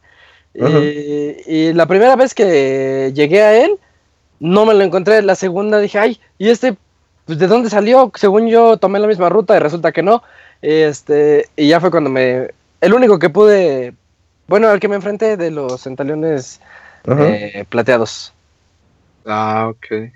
Y, 0.55 1.35
y 1.45 1.73
la 1.73 1.85
primera 1.85 2.15
vez 2.15 2.33
que 2.33 3.11
llegué 3.13 3.43
a 3.43 3.63
él, 3.63 3.77
no 4.39 4.65
me 4.65 4.73
lo 4.73 4.83
encontré. 4.83 5.21
La 5.21 5.35
segunda 5.35 5.79
dije, 5.79 5.99
ay, 5.99 6.19
¿y 6.39 6.49
este 6.49 6.75
pues, 7.25 7.37
de 7.37 7.45
dónde 7.47 7.69
salió? 7.69 8.11
Según 8.15 8.47
yo 8.47 8.77
tomé 8.77 8.99
la 8.99 9.05
misma 9.07 9.29
ruta 9.29 9.55
y 9.55 9.59
resulta 9.59 9.91
que 9.91 10.01
no. 10.01 10.23
Este, 10.61 11.47
y 11.56 11.67
ya 11.69 11.79
fue 11.79 11.92
cuando 11.92 12.09
me. 12.09 12.49
El 12.81 12.93
único 12.93 13.19
que 13.19 13.29
pude. 13.29 13.93
Bueno, 14.47 14.67
al 14.69 14.79
que 14.79 14.88
me 14.88 14.95
enfrenté 14.95 15.38
de 15.38 15.51
los 15.51 15.81
centaliones 15.81 16.59
eh, 17.06 17.65
plateados. 17.69 18.33
Ah, 19.25 19.67
ok. 19.69 20.11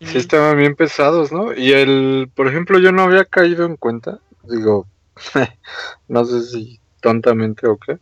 Sí 0.00 0.18
estaban 0.18 0.58
bien 0.58 0.76
pesados, 0.76 1.32
¿no? 1.32 1.54
Y 1.54 1.72
el, 1.72 2.30
por 2.34 2.48
ejemplo, 2.48 2.78
yo 2.78 2.92
no 2.92 3.02
había 3.02 3.24
caído 3.24 3.64
en 3.64 3.76
cuenta, 3.76 4.18
digo, 4.42 4.86
no 6.08 6.24
sé 6.26 6.42
si 6.42 6.80
tontamente 7.00 7.66
o 7.66 7.78
qué, 7.78 7.98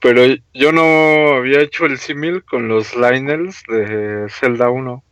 pero 0.00 0.22
yo 0.54 0.72
no 0.72 1.36
había 1.36 1.60
hecho 1.60 1.84
el 1.84 1.98
símil 1.98 2.42
con 2.44 2.68
los 2.68 2.96
Lionels 2.96 3.62
de 3.68 4.26
Zelda 4.30 4.70
1. 4.70 5.02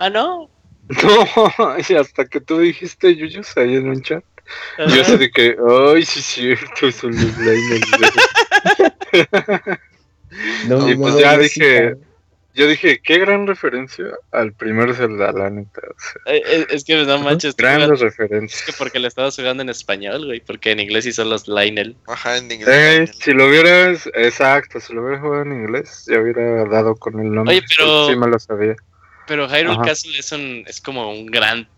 Ah, 0.00 0.10
no. 0.10 0.50
No, 0.88 1.76
y 1.86 1.94
hasta 1.94 2.24
que 2.24 2.40
tú 2.40 2.58
dijiste 2.58 3.14
Yuyos 3.14 3.54
ahí 3.56 3.76
en 3.76 3.90
un 3.90 4.00
chat, 4.00 4.24
yo 4.78 5.04
sé 5.04 5.18
de 5.18 5.30
que, 5.30 5.56
ay, 5.94 6.04
sí 6.04 6.20
es 6.20 6.24
cierto, 6.26 6.90
son 6.92 7.10
los 7.12 7.36
Lionels. 7.38 7.90
de-". 9.12 9.78
No, 10.68 10.88
y 10.90 10.94
pues 10.96 11.16
ya 11.18 11.36
no, 11.36 11.42
dije- 11.42 11.94
sí, 11.94 12.00
Yo 12.54 12.66
dije, 12.66 13.00
qué 13.00 13.18
gran 13.18 13.46
referencia 13.46 14.06
al 14.32 14.52
primer 14.52 14.92
Zelda, 14.94 15.30
la 15.30 15.48
neta. 15.48 15.80
o 15.80 15.94
sea, 16.00 16.34
Eh, 16.34 16.42
eh, 16.44 16.66
Es 16.70 16.82
que 16.82 16.96
no 16.96 17.18
manches, 17.18 17.54
grandes 17.54 17.84
jugas- 17.86 17.98
es 18.00 18.02
referencias. 18.18 18.62
que 18.64 18.72
porque 18.72 18.98
le 18.98 19.06
estabas 19.06 19.36
jugando 19.36 19.62
en 19.62 19.68
español, 19.68 20.26
güey, 20.26 20.40
porque 20.40 20.72
en 20.72 20.80
inglés 20.80 21.04
sí 21.04 21.12
son 21.12 21.30
los 21.30 21.46
Lionel. 21.46 21.94
Ajá, 22.08 22.36
en 22.36 22.50
inglés. 22.50 22.68
Eh, 22.68 23.12
si 23.16 23.32
lo 23.32 23.46
hubieras, 23.46 24.08
exacto, 24.14 24.80
si 24.80 24.92
lo 24.92 25.02
hubiera 25.02 25.20
jugado 25.20 25.42
en 25.44 25.52
inglés, 25.52 26.04
ya 26.10 26.18
hubiera 26.18 26.64
dado 26.64 26.96
con 26.96 27.20
el 27.20 27.30
nombre. 27.30 27.58
Oye, 27.58 27.64
pero- 27.76 28.08
Sí, 28.08 28.16
me 28.16 28.26
lo 28.26 28.38
sabía. 28.40 28.74
Pero 29.28 29.46
Hyrule 29.46 29.74
Ajá. 29.74 29.82
Castle 29.84 30.18
es 30.18 30.32
un 30.32 30.64
es 30.66 30.80
como 30.80 31.10
un 31.12 31.26
gran 31.26 31.68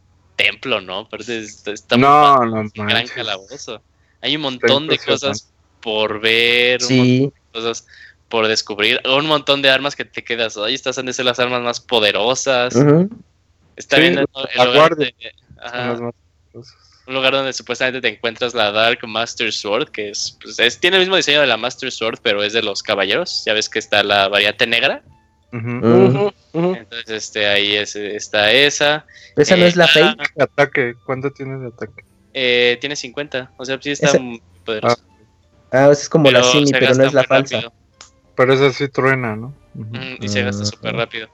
templo, 0.43 0.81
¿no? 0.81 1.01
Aparte 1.01 1.39
es- 1.39 1.67
está 1.67 1.97
muy 1.97 2.03
no 2.05 2.87
gran 2.87 3.07
calabozo. 3.07 3.83
Hay 4.23 4.37
un 4.37 4.43
montón 4.43 4.87
de 4.87 4.99
cosas 4.99 5.51
por 5.81 6.21
ver, 6.21 6.81
un 6.85 6.97
montón 6.97 7.17
de 7.17 7.33
cosas 7.53 7.87
por 8.29 8.47
descubrir, 8.47 9.01
un 9.05 9.27
montón 9.27 9.61
de 9.63 9.71
armas 9.71 9.97
que 9.97 10.05
te 10.05 10.23
quedas, 10.23 10.57
ahí 10.57 10.75
estas 10.75 10.99
han 10.99 11.07
de 11.07 11.13
ser 11.13 11.25
las 11.25 11.39
armas 11.41 11.63
más 11.63 11.81
poderosas. 11.81 12.75
Está 13.77 13.97
Sí, 13.97 14.03
bien 14.03 14.19
el, 14.19 14.27
lugar 14.67 14.95
de- 14.97 15.15
ajá, 15.61 15.99
un 17.07 17.15
lugar 17.15 17.33
donde 17.33 17.53
supuestamente 17.53 18.01
te 18.01 18.09
encuentras 18.09 18.55
la 18.55 18.71
Dark 18.71 19.01
Master 19.09 19.53
Sword, 19.53 19.89
que 19.91 20.11
es, 20.11 20.37
pues, 20.41 20.59
es- 20.61 20.79
tiene 20.79 20.97
el 20.99 21.03
mismo 21.03 21.17
diseño 21.17 21.41
de 21.41 21.47
la 21.47 21.57
Master 21.57 21.91
Sword, 21.91 22.19
pero 22.23 22.43
es 22.43 22.53
de 22.53 22.63
los 22.63 22.83
caballeros. 22.83 23.43
Ya 23.47 23.53
ves 23.55 23.69
que 23.69 23.79
está 23.81 24.03
la 24.05 24.29
variante 24.29 24.67
negra. 24.67 25.03
Entonces, 25.53 27.11
este, 27.11 27.47
ahí 27.47 27.77
es- 27.77 27.97
está 27.97 28.53
esa. 28.53 29.07
Esa 29.37 29.57
no 29.57 29.65
es 29.65 29.77
la 29.77 29.85
ah, 29.85 29.89
fake. 29.89 30.33
Ataque, 30.41 30.95
¿cuánto 31.05 31.31
tiene 31.33 31.59
de 31.59 31.69
ataque? 31.69 32.05
Eh, 32.33 32.79
tiene 32.81 32.97
50, 32.97 33.51
o 33.57 33.65
sea, 33.65 33.79
sí 33.81 33.91
está 33.91 34.09
Esa- 34.09 34.19
muy 34.21 34.41
poderoso. 34.65 35.03
Ah, 35.73 35.89
esa 35.91 36.03
es 36.03 36.09
como 36.09 36.31
la 36.31 36.43
Simi, 36.43 36.71
pero 36.73 36.95
no 36.95 37.05
es 37.05 37.13
la 37.13 37.25
falsa. 37.25 37.57
rápido. 37.57 37.73
Pero 38.37 38.53
esa 38.55 38.73
sí 38.73 38.89
truena, 38.89 39.37
¿no? 39.37 39.55
Mm, 39.75 40.17
y 40.21 40.29
se 40.29 40.43
gasta 40.43 40.65
súper 40.65 40.95
rápido. 40.95 41.29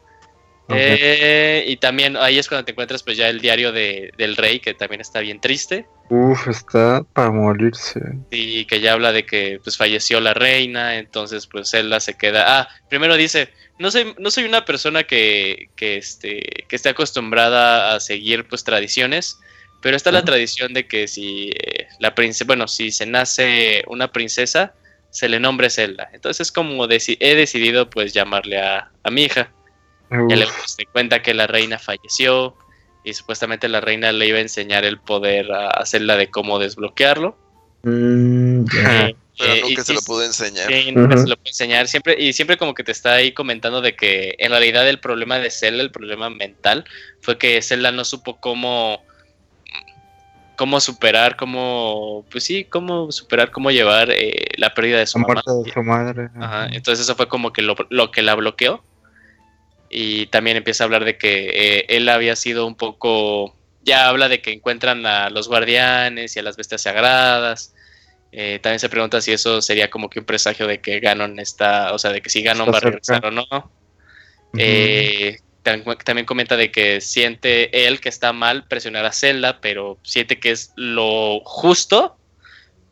Ok. 0.68 0.74
Eh, 0.76 1.65
y 1.68 1.76
también 1.76 2.16
ahí 2.16 2.38
es 2.38 2.49
cuando 2.49 2.65
te 2.65 2.72
encuentras 2.72 3.02
pues 3.04 3.16
ya 3.16 3.28
el 3.28 3.40
diario 3.40 3.70
de, 3.70 4.10
del 4.18 4.34
rey, 4.36 4.58
que 4.58 4.74
también 4.74 5.00
está 5.00 5.20
bien 5.20 5.40
triste. 5.40 5.86
Uf, 6.10 6.49
está 6.49 7.04
para 7.12 7.31
morirse. 7.31 8.00
Y 8.32 8.65
que 8.65 8.81
ya 8.81 8.94
habla 8.94 9.12
de 9.12 9.24
que 9.24 9.60
pues 9.62 9.76
falleció 9.76 10.20
la 10.20 10.34
reina, 10.34 10.97
entonces 10.97 11.47
pues 11.47 11.70
Zelda 11.70 12.00
se 12.00 12.15
queda. 12.15 12.60
Ah, 12.60 12.68
primero 12.88 13.16
dice, 13.16 13.49
no 13.78 13.90
soy, 13.90 14.14
no 14.18 14.30
soy 14.30 14.44
una 14.44 14.64
persona 14.64 15.04
que, 15.04 15.68
que, 15.76 15.96
este, 15.96 16.64
que 16.68 16.76
esté 16.76 16.88
acostumbrada 16.90 17.94
a 17.94 18.00
seguir 18.00 18.46
pues 18.48 18.64
tradiciones, 18.64 19.38
pero 19.82 19.96
está 19.96 20.10
la 20.10 20.24
tradición 20.24 20.72
de 20.74 20.86
que 20.88 21.06
si 21.08 21.50
eh, 21.50 21.88
la 22.00 22.14
princesa, 22.14 22.44
bueno, 22.46 22.66
si 22.68 22.90
se 22.90 23.06
nace 23.06 23.84
una 23.86 24.10
princesa, 24.12 24.74
se 25.10 25.28
le 25.28 25.38
nombre 25.40 25.70
Zelda. 25.70 26.08
Entonces 26.12 26.50
como 26.50 26.86
deci- 26.86 27.16
he 27.20 27.34
decidido 27.34 27.88
pues 27.90 28.12
llamarle 28.12 28.58
a, 28.58 28.90
a 29.02 29.10
mi 29.10 29.24
hija. 29.24 29.52
Ya 30.28 30.36
le 30.36 30.44
Uf, 30.44 30.56
pues, 30.56 30.76
te 30.76 30.86
cuenta 30.86 31.22
que 31.22 31.34
la 31.34 31.46
reina 31.46 31.78
falleció 31.78 32.56
y 33.04 33.12
supuestamente 33.14 33.68
la 33.68 33.80
reina 33.80 34.12
le 34.12 34.26
iba 34.26 34.38
a 34.38 34.42
enseñar 34.42 34.84
el 34.84 34.98
poder 35.00 35.50
a, 35.52 35.68
a 35.70 35.86
Zelda 35.86 36.16
de 36.16 36.30
cómo 36.30 36.58
desbloquearlo. 36.58 37.36
Mm. 37.86 38.65
Eh, 38.76 39.17
Pero 39.38 39.52
eh, 39.52 39.58
y 39.58 39.69
nunca 39.69 39.85
se 39.85 39.92
lo 39.94 40.01
sí, 40.01 40.06
pude 40.06 40.26
enseñar. 40.26 40.67
Sí, 40.72 40.92
nunca 40.92 41.15
Ujú. 41.15 41.22
se 41.24 41.28
lo 41.28 41.36
puede 41.36 41.51
enseñar. 41.51 41.88
Siempre, 41.88 42.17
y 42.19 42.33
siempre 42.33 42.56
como 42.56 42.74
que 42.74 42.83
te 42.85 42.92
está 42.92 43.12
ahí 43.12 43.33
comentando 43.33 43.81
de 43.81 43.94
que 43.94 44.35
en 44.38 44.51
realidad 44.51 44.88
el 44.88 44.99
problema 44.99 45.38
de 45.38 45.51
Zelda, 45.51 45.83
el 45.83 45.90
problema 45.90 46.31
mental, 46.31 46.85
fue 47.20 47.38
que 47.38 47.60
Zelda 47.62 47.92
no 47.92 48.04
supo 48.04 48.40
cómo 48.40 49.02
cómo 50.56 50.81
superar, 50.81 51.36
cómo, 51.36 52.24
pues 52.31 52.44
sí, 52.44 52.65
cómo 52.65 53.12
superar, 53.12 53.51
cómo 53.51 53.70
llevar 53.70 54.10
eh, 54.10 54.47
la 54.56 54.72
pérdida 54.72 54.99
de 54.99 55.06
su 55.06 55.19
la 55.19 55.26
mamá. 55.28 55.42
muerte 55.47 55.69
de 55.69 55.72
su 55.74 55.83
madre. 55.83 56.28
Ajá, 56.36 56.65
Ajá. 56.65 56.74
entonces 56.74 57.04
eso 57.04 57.15
fue 57.15 57.28
como 57.28 57.52
que 57.52 57.60
lo, 57.62 57.76
lo 57.90 58.10
que 58.10 58.22
la 58.22 58.35
bloqueó. 58.35 58.83
Y 59.90 60.26
también 60.28 60.56
empieza 60.56 60.83
a 60.83 60.86
hablar 60.86 61.04
de 61.04 61.19
que 61.19 61.51
eh, 61.52 61.85
él 61.90 62.08
había 62.08 62.35
sido 62.36 62.67
un 62.67 62.74
poco, 62.74 63.54
ya 63.85 64.08
habla 64.08 64.28
de 64.28 64.40
que 64.40 64.52
encuentran 64.52 65.04
a 65.06 65.28
los 65.31 65.47
guardianes 65.47 66.35
y 66.35 66.38
a 66.38 66.42
las 66.42 66.56
bestias 66.56 66.83
sagradas. 66.83 67.74
Eh, 68.32 68.58
también 68.62 68.80
se 68.80 68.88
pregunta 68.88 69.20
si 69.20 69.32
eso 69.32 69.62
sería 69.62 69.88
como 69.88 70.10
que 70.10 70.18
un 70.20 70.26
presagio 70.26 70.66
de 70.66 70.80
que 70.80 71.00
Ganon 71.00 71.38
está, 71.38 71.92
o 71.94 71.98
sea, 71.98 72.12
de 72.12 72.20
que 72.20 72.28
si 72.30 72.42
Ganon 72.42 72.66
Está 72.68 72.72
va 72.72 72.78
a 72.78 72.80
regresar 72.80 73.16
cerca. 73.22 73.28
o 73.28 73.30
no. 73.30 73.70
Eh, 74.58 75.38
tam- 75.64 75.96
también 76.04 76.26
comenta 76.26 76.56
de 76.56 76.70
que 76.70 77.00
siente 77.00 77.86
él 77.86 78.00
que 78.00 78.08
está 78.08 78.32
mal 78.32 78.66
presionar 78.68 79.04
a 79.06 79.12
Zelda, 79.12 79.60
pero 79.60 79.98
siente 80.02 80.38
que 80.38 80.50
es 80.50 80.72
lo 80.76 81.40
justo 81.44 82.16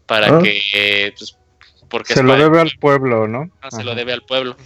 para 0.06 0.36
Ah. 0.38 0.40
que, 0.42 0.62
eh, 0.72 1.12
pues, 1.17 1.36
porque 1.90 2.15
se 2.15 2.22
lo 2.22 2.31
para- 2.31 2.44
debe 2.44 2.60
al 2.60 2.72
pueblo, 2.81 3.28
¿no? 3.28 3.50
Ah, 3.60 3.70
se 3.70 3.84
lo 3.84 3.94
debe 3.94 4.12
al 4.12 4.22
pueblo. 4.22 4.56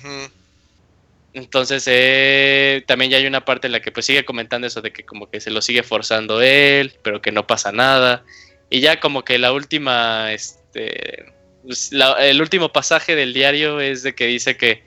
Entonces, 1.34 1.84
eh, 1.86 2.82
también 2.86 3.10
ya 3.10 3.18
hay 3.18 3.26
una 3.26 3.44
parte 3.44 3.66
en 3.66 3.72
la 3.72 3.80
que 3.80 3.92
pues 3.92 4.06
sigue 4.06 4.24
comentando 4.24 4.66
eso 4.66 4.80
de 4.80 4.92
que 4.92 5.04
como 5.04 5.30
que 5.30 5.40
se 5.40 5.50
lo 5.50 5.60
sigue 5.62 5.82
forzando 5.82 6.40
él, 6.40 6.94
pero 7.02 7.20
que 7.20 7.30
no 7.32 7.46
pasa 7.46 7.70
nada. 7.70 8.24
Y 8.70 8.80
ya 8.80 9.00
como 9.00 9.24
que 9.24 9.38
la 9.38 9.52
última, 9.52 10.32
este, 10.32 11.32
pues, 11.64 11.92
la- 11.92 12.14
el 12.26 12.40
último 12.40 12.70
pasaje 12.72 13.16
del 13.16 13.32
diario 13.32 13.80
es 13.80 14.02
de 14.02 14.14
que 14.14 14.26
dice 14.26 14.56
que, 14.56 14.84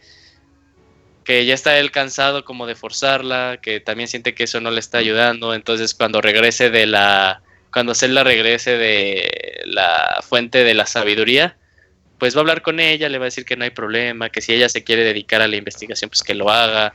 que 1.23 1.45
ya 1.45 1.53
está 1.53 1.77
él 1.77 1.91
cansado 1.91 2.43
como 2.45 2.65
de 2.67 2.75
forzarla, 2.75 3.59
que 3.61 3.79
también 3.79 4.07
siente 4.07 4.33
que 4.33 4.43
eso 4.43 4.59
no 4.59 4.71
le 4.71 4.79
está 4.79 4.97
ayudando. 4.99 5.53
Entonces, 5.53 5.93
cuando 5.93 6.21
regrese 6.21 6.69
de 6.69 6.85
la, 6.87 7.41
cuando 7.71 7.95
Zelda 7.95 8.23
regrese 8.23 8.77
de 8.77 9.61
la 9.65 10.23
fuente 10.27 10.63
de 10.63 10.73
la 10.73 10.85
sabiduría, 10.85 11.57
pues 12.17 12.35
va 12.35 12.39
a 12.39 12.41
hablar 12.41 12.61
con 12.61 12.79
ella, 12.79 13.09
le 13.09 13.17
va 13.17 13.25
a 13.25 13.33
decir 13.33 13.45
que 13.45 13.55
no 13.55 13.63
hay 13.63 13.71
problema, 13.71 14.29
que 14.29 14.41
si 14.41 14.53
ella 14.53 14.69
se 14.69 14.83
quiere 14.83 15.03
dedicar 15.03 15.41
a 15.41 15.47
la 15.47 15.55
investigación, 15.55 16.09
pues 16.09 16.21
que 16.21 16.35
lo 16.35 16.49
haga, 16.49 16.93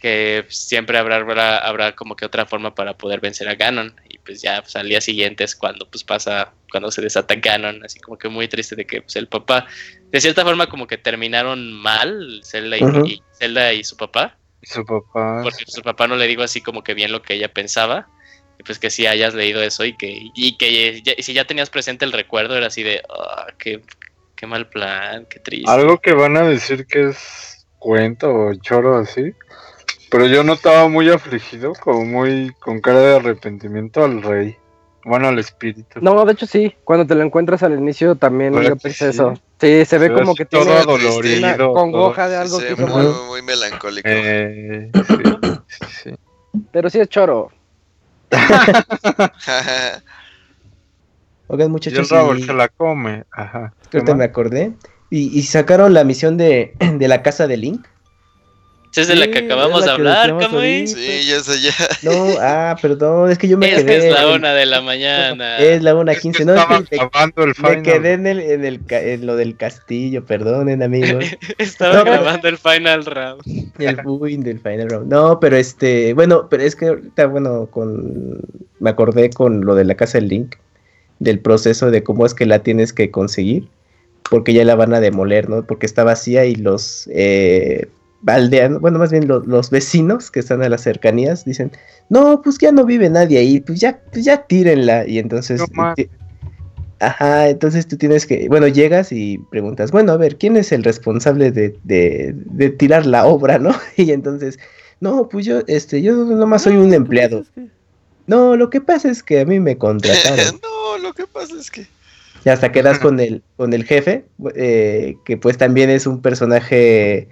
que 0.00 0.44
siempre 0.48 0.98
habrá, 0.98 1.16
habrá, 1.16 1.58
habrá 1.58 1.94
como 1.94 2.16
que 2.16 2.24
otra 2.24 2.46
forma 2.46 2.74
para 2.74 2.96
poder 2.96 3.20
vencer 3.20 3.48
a 3.48 3.54
Ganon. 3.54 3.94
Pues 4.28 4.42
ya 4.42 4.60
pues, 4.60 4.76
al 4.76 4.86
día 4.90 5.00
siguiente 5.00 5.42
es 5.44 5.56
cuando 5.56 5.88
pues 5.90 6.04
pasa, 6.04 6.52
cuando 6.70 6.90
se 6.90 7.00
desata 7.00 7.34
Ganon, 7.34 7.82
así 7.82 7.98
como 7.98 8.18
que 8.18 8.28
muy 8.28 8.46
triste 8.46 8.76
de 8.76 8.86
que 8.86 9.00
pues 9.00 9.16
el 9.16 9.26
papá, 9.26 9.66
de 10.12 10.20
cierta 10.20 10.44
forma 10.44 10.66
como 10.68 10.86
que 10.86 10.98
terminaron 10.98 11.72
mal, 11.72 12.42
Zelda 12.44 12.76
y, 12.76 12.82
y 13.06 13.22
Zelda 13.38 13.72
y 13.72 13.84
su 13.84 13.96
papá, 13.96 14.36
su 14.62 14.84
papá. 14.84 15.40
porque 15.42 15.64
su 15.66 15.80
papá 15.80 16.06
no 16.06 16.16
le 16.16 16.26
dijo 16.26 16.42
así 16.42 16.60
como 16.60 16.84
que 16.84 16.92
bien 16.92 17.10
lo 17.10 17.22
que 17.22 17.32
ella 17.34 17.48
pensaba. 17.50 18.06
Y 18.58 18.64
pues 18.64 18.78
que 18.78 18.90
sí 18.90 19.06
hayas 19.06 19.32
leído 19.32 19.62
eso 19.62 19.86
y 19.86 19.96
que, 19.96 20.20
y 20.34 20.58
que 20.58 21.00
ya- 21.00 21.14
si 21.20 21.32
ya 21.32 21.46
tenías 21.46 21.70
presente 21.70 22.04
el 22.04 22.12
recuerdo, 22.12 22.54
era 22.54 22.66
así 22.66 22.82
de, 22.82 23.00
"Ah, 23.08 23.46
qué, 23.56 23.80
qué 24.36 24.46
mal 24.46 24.68
plan, 24.68 25.24
qué 25.30 25.38
triste. 25.38 25.70
Algo 25.70 26.00
que 26.00 26.12
van 26.12 26.36
a 26.36 26.42
decir 26.46 26.86
que 26.86 27.08
es 27.08 27.66
cuento 27.78 28.30
o 28.30 28.54
choro 28.56 28.98
así. 28.98 29.32
Pero 30.10 30.26
yo 30.26 30.42
notaba 30.42 30.88
muy 30.88 31.10
afligido, 31.10 31.72
como 31.74 32.04
muy 32.04 32.52
con 32.60 32.80
cara 32.80 33.00
de 33.00 33.16
arrepentimiento 33.16 34.04
al 34.04 34.22
rey. 34.22 34.56
Bueno, 35.04 35.28
al 35.28 35.38
espíritu. 35.38 36.00
No, 36.00 36.24
de 36.24 36.32
hecho 36.32 36.46
sí, 36.46 36.74
cuando 36.84 37.06
te 37.06 37.14
lo 37.14 37.22
encuentras 37.22 37.62
al 37.62 37.78
inicio 37.78 38.14
también 38.16 38.52
¿Verdad 38.54 38.70
yo 38.70 38.76
pensé 38.76 39.04
sí? 39.06 39.10
eso. 39.10 39.34
Sí, 39.60 39.84
se 39.84 39.98
ve 39.98 40.06
Se 40.06 40.12
ve 40.12 40.14
como 40.14 40.34
que 40.34 40.44
todo 40.44 40.64
tiene 40.64 40.80
adolorido. 40.80 41.38
una 41.38 41.56
todo. 41.56 41.72
congoja 41.74 42.28
de 42.28 42.36
algo 42.36 42.58
Sí, 42.60 42.66
que 42.66 42.76
muy, 42.76 43.06
muy, 43.28 43.42
melancólico. 43.42 44.08
Eh, 44.10 44.90
sí, 44.94 45.22
sí, 45.68 45.84
sí. 46.02 46.14
pero 46.72 46.90
sí 46.90 47.00
es 47.00 47.08
choro. 47.08 47.50
Oigan, 51.50 51.62
Y 51.62 51.64
el 51.66 51.70
muchachos, 51.70 52.10
Raúl 52.10 52.38
y- 52.40 52.42
se 52.44 52.52
la 52.52 52.68
come. 52.68 53.24
Ajá. 53.32 53.72
¿Qué 53.90 53.98
ahorita 53.98 54.14
me 54.14 54.24
acordé. 54.24 54.72
Y, 55.10 55.38
y 55.38 55.42
sacaron 55.44 55.94
la 55.94 56.04
misión 56.04 56.36
de, 56.36 56.74
de 56.98 57.08
la 57.08 57.22
casa 57.22 57.46
de 57.46 57.56
Link. 57.56 57.86
Esa 58.90 59.02
es 59.02 59.08
de 59.08 59.16
la 59.16 59.28
que 59.30 59.38
acabamos 59.40 59.80
de 59.82 59.86
que 59.86 59.90
hablar, 59.92 60.38
Camuy. 60.38 60.86
Sí, 60.86 61.26
ya 61.28 61.40
sé, 61.40 61.60
ya. 61.60 61.72
No, 62.02 62.34
ah, 62.40 62.76
perdón, 62.80 63.30
es 63.30 63.36
que 63.38 63.46
yo 63.48 63.58
me 63.58 63.70
Es 63.70 63.78
que 63.80 63.84
quedé. 63.86 64.08
es 64.08 64.14
la 64.14 64.28
una 64.34 64.54
de 64.54 64.66
la 64.66 64.80
mañana. 64.80 65.58
Es 65.58 65.82
la 65.82 65.94
una 65.94 66.12
Es 66.12 66.18
que 66.18 66.22
quince. 66.22 66.44
No, 66.44 66.54
es 66.54 66.60
estaba 66.60 66.82
que 66.84 66.96
me, 66.96 66.96
grabando 67.10 67.42
el 67.42 67.48
me 67.48 67.54
final. 67.54 67.82
quedé 67.82 68.12
en, 68.14 68.26
el, 68.26 68.40
en, 68.40 68.64
el, 68.64 68.80
en 68.88 69.26
lo 69.26 69.36
del 69.36 69.56
castillo, 69.56 70.24
perdonen, 70.24 70.82
amigos. 70.82 71.24
Estaba 71.58 71.94
No, 71.98 72.04
pero- 72.04 72.16
grabando 72.22 72.48
el 72.48 72.58
final 72.58 73.04
round. 73.04 73.42
El 73.78 74.00
win 74.04 74.42
del 74.42 74.58
final 74.60 74.88
round. 74.88 75.12
No, 75.12 75.38
pero 75.38 75.56
este, 75.56 76.14
bueno, 76.14 76.48
pero 76.48 76.62
es 76.62 76.74
que 76.74 76.86
ahorita, 76.86 77.26
bueno, 77.26 77.66
con 77.70 78.40
me 78.80 78.90
acordé 78.90 79.30
con 79.30 79.64
lo 79.64 79.74
de 79.74 79.84
la 79.84 79.94
casa 79.96 80.18
del 80.18 80.28
Link, 80.28 80.56
del 81.18 81.40
proceso 81.40 81.90
de 81.90 82.02
cómo 82.02 82.24
es 82.26 82.34
que 82.34 82.46
la 82.46 82.60
tienes 82.60 82.92
que 82.92 83.10
conseguir, 83.10 83.68
porque 84.30 84.52
ya 84.52 84.64
la 84.64 84.74
van 84.76 84.94
a 84.94 85.00
demoler, 85.00 85.48
¿no? 85.48 85.64
Porque 85.64 85.86
está 85.86 86.04
vacía 86.04 86.44
y 86.46 86.54
los 86.54 87.08
eh, 87.12 87.86
aldeanos, 88.26 88.80
bueno, 88.80 88.98
más 88.98 89.10
bien 89.12 89.28
lo- 89.28 89.40
los 89.40 89.70
vecinos 89.70 90.30
que 90.30 90.40
están 90.40 90.62
a 90.62 90.68
las 90.68 90.82
cercanías 90.82 91.44
dicen, 91.44 91.70
no, 92.08 92.42
pues 92.42 92.58
ya 92.58 92.72
no 92.72 92.84
vive 92.84 93.08
nadie 93.10 93.38
ahí, 93.38 93.60
pues 93.60 93.80
ya, 93.80 94.00
pues 94.12 94.24
ya 94.24 94.42
tírenla. 94.46 95.06
Y 95.06 95.18
entonces, 95.18 95.60
No 95.60 95.94
ti- 95.94 96.08
ajá, 97.00 97.48
entonces 97.48 97.86
tú 97.86 97.96
tienes 97.96 98.26
que, 98.26 98.48
bueno, 98.48 98.66
llegas 98.66 99.12
y 99.12 99.38
preguntas, 99.50 99.92
bueno, 99.92 100.12
a 100.12 100.16
ver, 100.16 100.36
¿quién 100.36 100.56
es 100.56 100.72
el 100.72 100.82
responsable 100.84 101.52
de, 101.52 101.76
de, 101.84 102.32
de 102.34 102.70
tirar 102.70 103.06
la 103.06 103.26
obra, 103.26 103.58
no? 103.58 103.70
Y 103.96 104.10
entonces, 104.10 104.58
no, 105.00 105.28
pues 105.28 105.46
yo, 105.46 105.60
este, 105.68 106.02
yo 106.02 106.14
nomás 106.24 106.62
soy 106.62 106.76
un 106.76 106.92
empleado. 106.92 107.44
No, 108.26 108.56
lo 108.56 108.68
que 108.68 108.80
pasa 108.80 109.10
es 109.10 109.22
que 109.22 109.40
a 109.40 109.44
mí 109.44 109.60
me 109.60 109.78
contrataron. 109.78 110.60
no, 110.62 110.98
lo 110.98 111.12
que 111.14 111.26
pasa 111.26 111.54
es 111.58 111.70
que. 111.70 111.86
Y 112.44 112.48
hasta 112.50 112.72
quedas 112.72 112.98
con 113.00 113.20
el, 113.20 113.42
con 113.56 113.72
el 113.72 113.84
jefe, 113.84 114.24
eh, 114.54 115.14
que 115.24 115.36
pues 115.36 115.56
también 115.56 115.88
es 115.90 116.06
un 116.06 116.20
personaje 116.20 117.28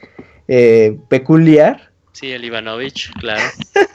eh, 0.49 0.97
peculiar. 1.09 1.91
Sí, 2.13 2.31
el 2.33 2.45
Ivanovich, 2.45 3.11
claro. 3.21 3.43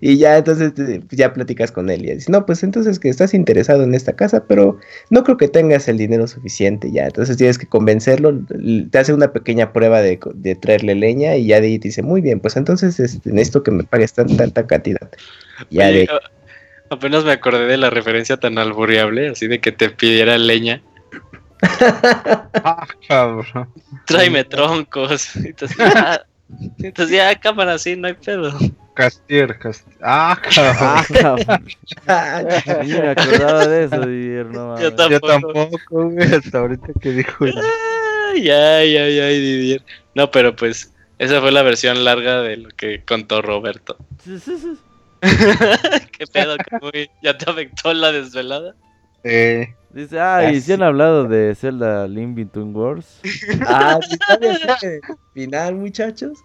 Y 0.00 0.18
ya 0.18 0.36
entonces 0.38 0.74
te- 0.74 1.02
ya 1.10 1.32
platicas 1.32 1.72
con 1.72 1.90
él 1.90 2.04
y 2.04 2.10
dices, 2.12 2.28
no, 2.28 2.44
pues 2.46 2.62
entonces 2.62 2.98
que 2.98 3.08
estás 3.08 3.34
interesado 3.34 3.82
en 3.82 3.94
esta 3.94 4.14
casa, 4.14 4.44
pero 4.46 4.78
no 5.10 5.24
creo 5.24 5.36
que 5.36 5.48
tengas 5.48 5.88
el 5.88 5.98
dinero 5.98 6.26
suficiente 6.26 6.90
ya. 6.90 7.06
Entonces 7.06 7.36
tienes 7.36 7.58
que 7.58 7.66
convencerlo, 7.66 8.38
te 8.90 8.98
hace 8.98 9.12
una 9.12 9.32
pequeña 9.32 9.72
prueba 9.72 10.00
de, 10.00 10.18
de 10.34 10.54
traerle 10.54 10.94
leña 10.94 11.36
y 11.36 11.46
ya 11.46 11.60
de 11.60 11.68
ahí 11.68 11.78
te 11.78 11.88
dice, 11.88 12.02
muy 12.02 12.20
bien, 12.20 12.40
pues 12.40 12.56
entonces 12.56 12.98
este, 13.00 13.30
necesito 13.30 13.62
que 13.62 13.70
me 13.70 13.84
pagues 13.84 14.12
tan, 14.12 14.36
tanta 14.36 14.66
cantidad. 14.66 15.08
Ya 15.70 15.88
Oye, 15.88 16.00
de, 16.00 16.08
a- 16.10 16.20
apenas 16.94 17.24
me 17.24 17.32
acordé 17.32 17.66
de 17.66 17.76
la 17.76 17.90
referencia 17.90 18.36
tan 18.38 18.58
albureable, 18.58 19.28
así 19.28 19.46
de 19.46 19.60
que 19.60 19.72
te 19.72 19.90
pidiera 19.90 20.36
leña. 20.38 20.82
Ah, 22.64 22.86
cabrón. 23.06 23.68
Tráeme 24.04 24.44
troncos. 24.44 25.36
Entonces, 25.36 25.76
ya, 25.76 26.24
entonces 26.78 27.16
ya, 27.16 27.38
cámara, 27.38 27.78
sí, 27.78 27.94
no 27.94 28.08
hay 28.08 28.14
pedo. 28.14 28.56
Castier, 28.94 29.58
Castier. 29.58 29.96
Ah, 30.02 30.36
cabrón. 30.54 30.76
Ah, 30.80 31.04
cabrón. 31.20 31.66
Ni 32.86 32.92
me 32.94 33.08
acordaba 33.10 33.66
de 33.66 33.84
eso, 33.84 34.00
Didier, 34.00 34.46
no 34.46 34.52
Yo 34.52 34.66
mames. 34.66 34.82
Yo 34.82 35.20
tampoco. 35.20 35.52
tampoco, 35.52 36.10
güey, 36.10 36.34
hasta 36.34 36.58
ahorita 36.58 36.88
que 37.00 37.10
dijo. 37.10 37.44
Ay, 37.44 38.50
ay, 38.50 38.96
ay, 38.96 39.20
ay, 39.20 39.40
Didier. 39.40 39.82
No, 40.14 40.30
pero 40.30 40.56
pues, 40.56 40.92
esa 41.18 41.40
fue 41.40 41.52
la 41.52 41.62
versión 41.62 42.04
larga 42.04 42.42
de 42.42 42.56
lo 42.56 42.70
que 42.70 43.02
contó 43.04 43.42
Roberto. 43.42 43.96
Sí, 44.24 44.38
sí, 44.40 44.56
sí. 44.58 44.78
¿Qué 45.20 46.26
pedo, 46.26 46.56
Camuy? 46.56 47.10
¿Ya 47.22 47.36
te 47.36 47.50
afectó 47.50 47.92
la 47.92 48.12
desvelada? 48.12 48.74
Eh, 49.24 49.74
Dice, 49.90 50.20
ay, 50.20 50.54
Ya 50.56 50.60
¿sí 50.60 50.72
han 50.74 50.82
hablado 50.82 51.24
de 51.26 51.54
Zelda 51.54 52.06
Link 52.06 52.36
Between 52.36 52.76
Worlds? 52.76 53.20
ah, 53.66 53.98
¿sí 54.08 54.16
sabes 54.26 54.60
ese 54.62 55.00
final, 55.32 55.76
muchachos? 55.76 56.38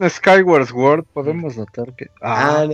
en 0.00 0.10
Skyward 0.10 0.66
Sword 0.66 1.04
podemos 1.12 1.56
notar 1.56 1.94
que. 1.94 2.06
Ah, 2.20 2.64
Ah. 2.64 2.68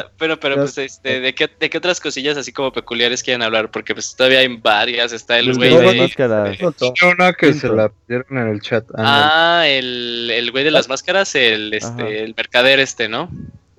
Ajá, 0.00 0.10
pero, 0.18 0.38
pero 0.38 0.54
pues, 0.54 0.78
este, 0.78 1.20
¿de 1.20 1.34
qué, 1.34 1.48
¿de 1.58 1.68
qué 1.68 1.78
otras 1.78 1.98
cosillas 2.00 2.36
así 2.38 2.52
como 2.52 2.72
peculiares 2.72 3.22
quieren 3.24 3.42
hablar? 3.42 3.70
Porque 3.72 3.92
pues 3.92 4.14
todavía 4.14 4.38
hay 4.38 4.56
varias, 4.56 5.12
está 5.12 5.38
el 5.40 5.46
Los 5.46 5.58
güey 5.58 5.76
de 5.76 6.00
máscaras. 6.02 6.56
Una 7.02 7.32
que 7.32 7.52
se 7.54 7.66
Punto. 7.68 7.74
la 7.76 7.88
pidieron 7.88 8.38
en 8.38 8.48
el 8.48 8.60
chat. 8.60 8.84
Ah, 8.96 9.60
Ah, 9.60 9.66
el, 9.68 10.30
el 10.30 10.50
güey 10.52 10.62
de 10.62 10.70
las 10.70 10.88
máscaras, 10.88 11.34
el, 11.34 11.74
Ajá. 11.74 11.88
este, 11.88 12.22
el 12.22 12.34
mercader 12.36 12.78
este, 12.78 13.08
¿no? 13.08 13.30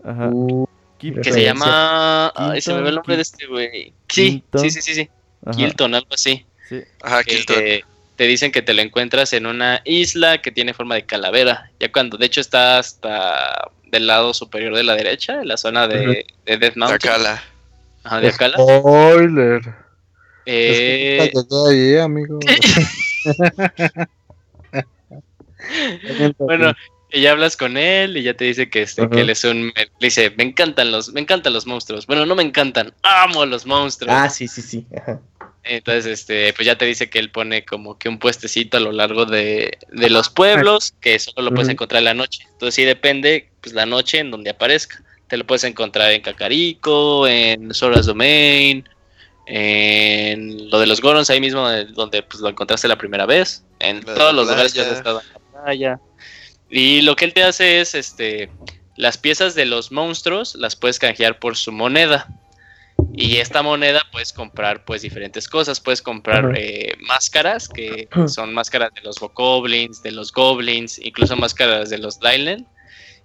Ajá. 0.04 0.28
Uh, 0.30 0.68
Que 1.00 1.32
se 1.32 1.44
llama... 1.44 2.32
Ay, 2.36 2.62
se 2.62 2.74
me 2.74 2.82
ve 2.82 2.90
el 2.90 2.96
nombre 2.96 3.16
de 3.16 3.22
este 3.22 3.48
güey. 3.48 3.94
Sí, 4.10 4.44
sí, 4.56 4.70
sí, 4.70 4.82
sí, 4.82 4.94
sí. 4.94 5.10
Ajá, 5.46 5.58
Kilton, 5.58 5.96
algo 5.96 6.10
así. 6.14 6.46
sí. 6.68 6.82
Ajá, 7.02 7.24
que 7.24 7.38
Kilton. 7.38 7.64
te 8.18 8.24
dicen 8.26 8.52
que 8.52 8.62
te 8.62 8.74
lo 8.74 8.82
encuentras 8.82 9.32
en 9.34 9.46
una 9.46 9.82
isla 9.86 10.42
que 10.42 10.52
tiene 10.52 10.74
forma 10.74 10.96
de 10.96 11.06
calavera. 11.06 11.72
Ya 11.80 11.92
cuando, 11.92 12.18
de 12.18 12.26
hecho, 12.26 12.42
está 12.42 12.78
hasta 12.80 13.72
del 13.88 14.08
lado 14.08 14.34
superior 14.34 14.76
de 14.76 14.84
la 14.84 14.96
derecha, 14.96 15.42
en 15.42 15.48
la 15.48 15.58
zona 15.58 15.88
de, 15.88 16.26
de 16.46 16.58
Death 16.58 16.76
Mountain. 16.76 17.00
Takala. 17.00 17.44
Ajá, 18.04 18.22
de 18.22 18.28
Akala. 18.28 18.58
Spoiler. 18.58 19.62
Eh, 20.46 21.18
Es 21.22 21.32
que 21.32 21.44
llegué 21.50 21.96
ahí, 21.96 22.04
amigo. 22.04 22.40
bueno, 26.40 26.74
y 27.12 27.22
ya 27.22 27.32
hablas 27.32 27.58
con 27.58 27.78
él 27.78 28.18
y 28.18 28.24
ya 28.24 28.34
te 28.34 28.46
dice 28.46 28.70
que, 28.70 28.84
este, 28.84 29.10
que 29.10 29.22
él 29.22 29.30
es 29.30 29.44
un... 29.44 29.72
Le 29.76 29.90
dice, 30.00 30.32
me 30.38 30.44
encantan 30.44 30.92
los, 30.92 31.12
me 31.12 31.22
encantan 31.22 31.54
los 31.54 31.66
monstruos. 31.66 32.08
Bueno, 32.08 32.26
no 32.26 32.36
me 32.36 32.44
encantan, 32.44 32.94
amo 33.04 33.46
los 33.46 33.66
monstruos. 33.66 34.14
ah, 34.14 34.30
sí, 34.30 34.48
sí, 34.48 34.62
sí. 34.62 34.86
Ajá. 34.96 35.20
Entonces, 35.64 36.06
este, 36.06 36.54
pues 36.54 36.66
ya 36.66 36.78
te 36.78 36.86
dice 36.86 37.10
que 37.10 37.20
él 37.20 37.30
pone 37.30 37.66
como 37.66 37.98
que 37.98 38.10
un 38.10 38.18
puestecito 38.18 38.78
a 38.78 38.80
lo 38.80 38.92
largo 38.92 39.26
de, 39.26 39.78
de 39.92 40.10
los 40.10 40.30
pueblos, 40.30 40.94
que 41.02 41.20
solo 41.20 41.50
lo 41.50 41.54
puedes 41.54 41.70
encontrar 41.70 42.00
en 42.00 42.06
la 42.06 42.14
noche. 42.14 42.44
Entonces 42.52 42.76
sí 42.76 42.86
depende, 42.86 43.50
pues 43.62 43.76
la 43.76 43.86
noche 43.86 44.20
en 44.20 44.32
donde 44.32 44.52
aparezca. 44.52 45.04
Te 45.28 45.38
lo 45.38 45.46
puedes 45.46 45.64
encontrar 45.64 46.12
en 46.12 46.22
Cacarico, 46.22 47.28
en 47.28 47.72
Sora's 47.74 48.08
Domain, 48.08 48.88
en 49.46 50.70
lo 50.72 50.80
de 50.80 50.88
los 50.88 51.02
Gorons, 51.02 51.30
ahí 51.30 51.40
mismo 51.40 51.70
eh, 51.70 51.86
donde 51.86 52.24
pues 52.24 52.42
lo 52.42 52.50
encontraste 52.50 52.88
la 52.88 52.98
primera 52.98 53.26
vez, 53.26 53.64
en 53.80 54.04
La 54.06 54.16
todos 54.16 54.34
los 54.34 54.48
lugares 54.48 54.74
que 54.74 54.82
has 54.82 54.92
estado 54.92 55.22
en 55.22 55.28
la 55.34 55.64
playa. 55.64 56.00
Y 56.70 57.02
lo 57.02 57.16
que 57.16 57.26
él 57.26 57.34
te 57.34 57.44
hace 57.44 57.82
es, 57.82 57.96
este, 57.96 58.50
las 58.96 59.18
piezas 59.18 59.56
de 59.56 59.66
los 59.66 59.92
monstruos 59.92 60.56
las 60.56 60.76
puedes 60.76 61.00
canjear 61.00 61.40
por 61.40 61.56
su 61.58 61.72
moneda. 61.72 62.28
Y 63.14 63.38
esta 63.38 63.64
moneda 63.64 64.02
puedes 64.12 64.34
comprar 64.34 64.86
pues 64.86 65.02
diferentes 65.02 65.48
cosas. 65.48 65.80
Puedes 65.80 66.02
comprar 66.02 66.54
eh, 66.56 66.96
máscaras, 67.00 67.68
que 67.68 68.08
son 68.28 68.54
máscaras 68.54 68.94
de 68.94 69.02
los 69.02 69.20
bokoblins, 69.20 70.04
de 70.04 70.12
los 70.12 70.32
goblins, 70.32 71.00
incluso 71.00 71.36
máscaras 71.36 71.90
de 71.90 71.98
los 71.98 72.20
los 72.22 72.64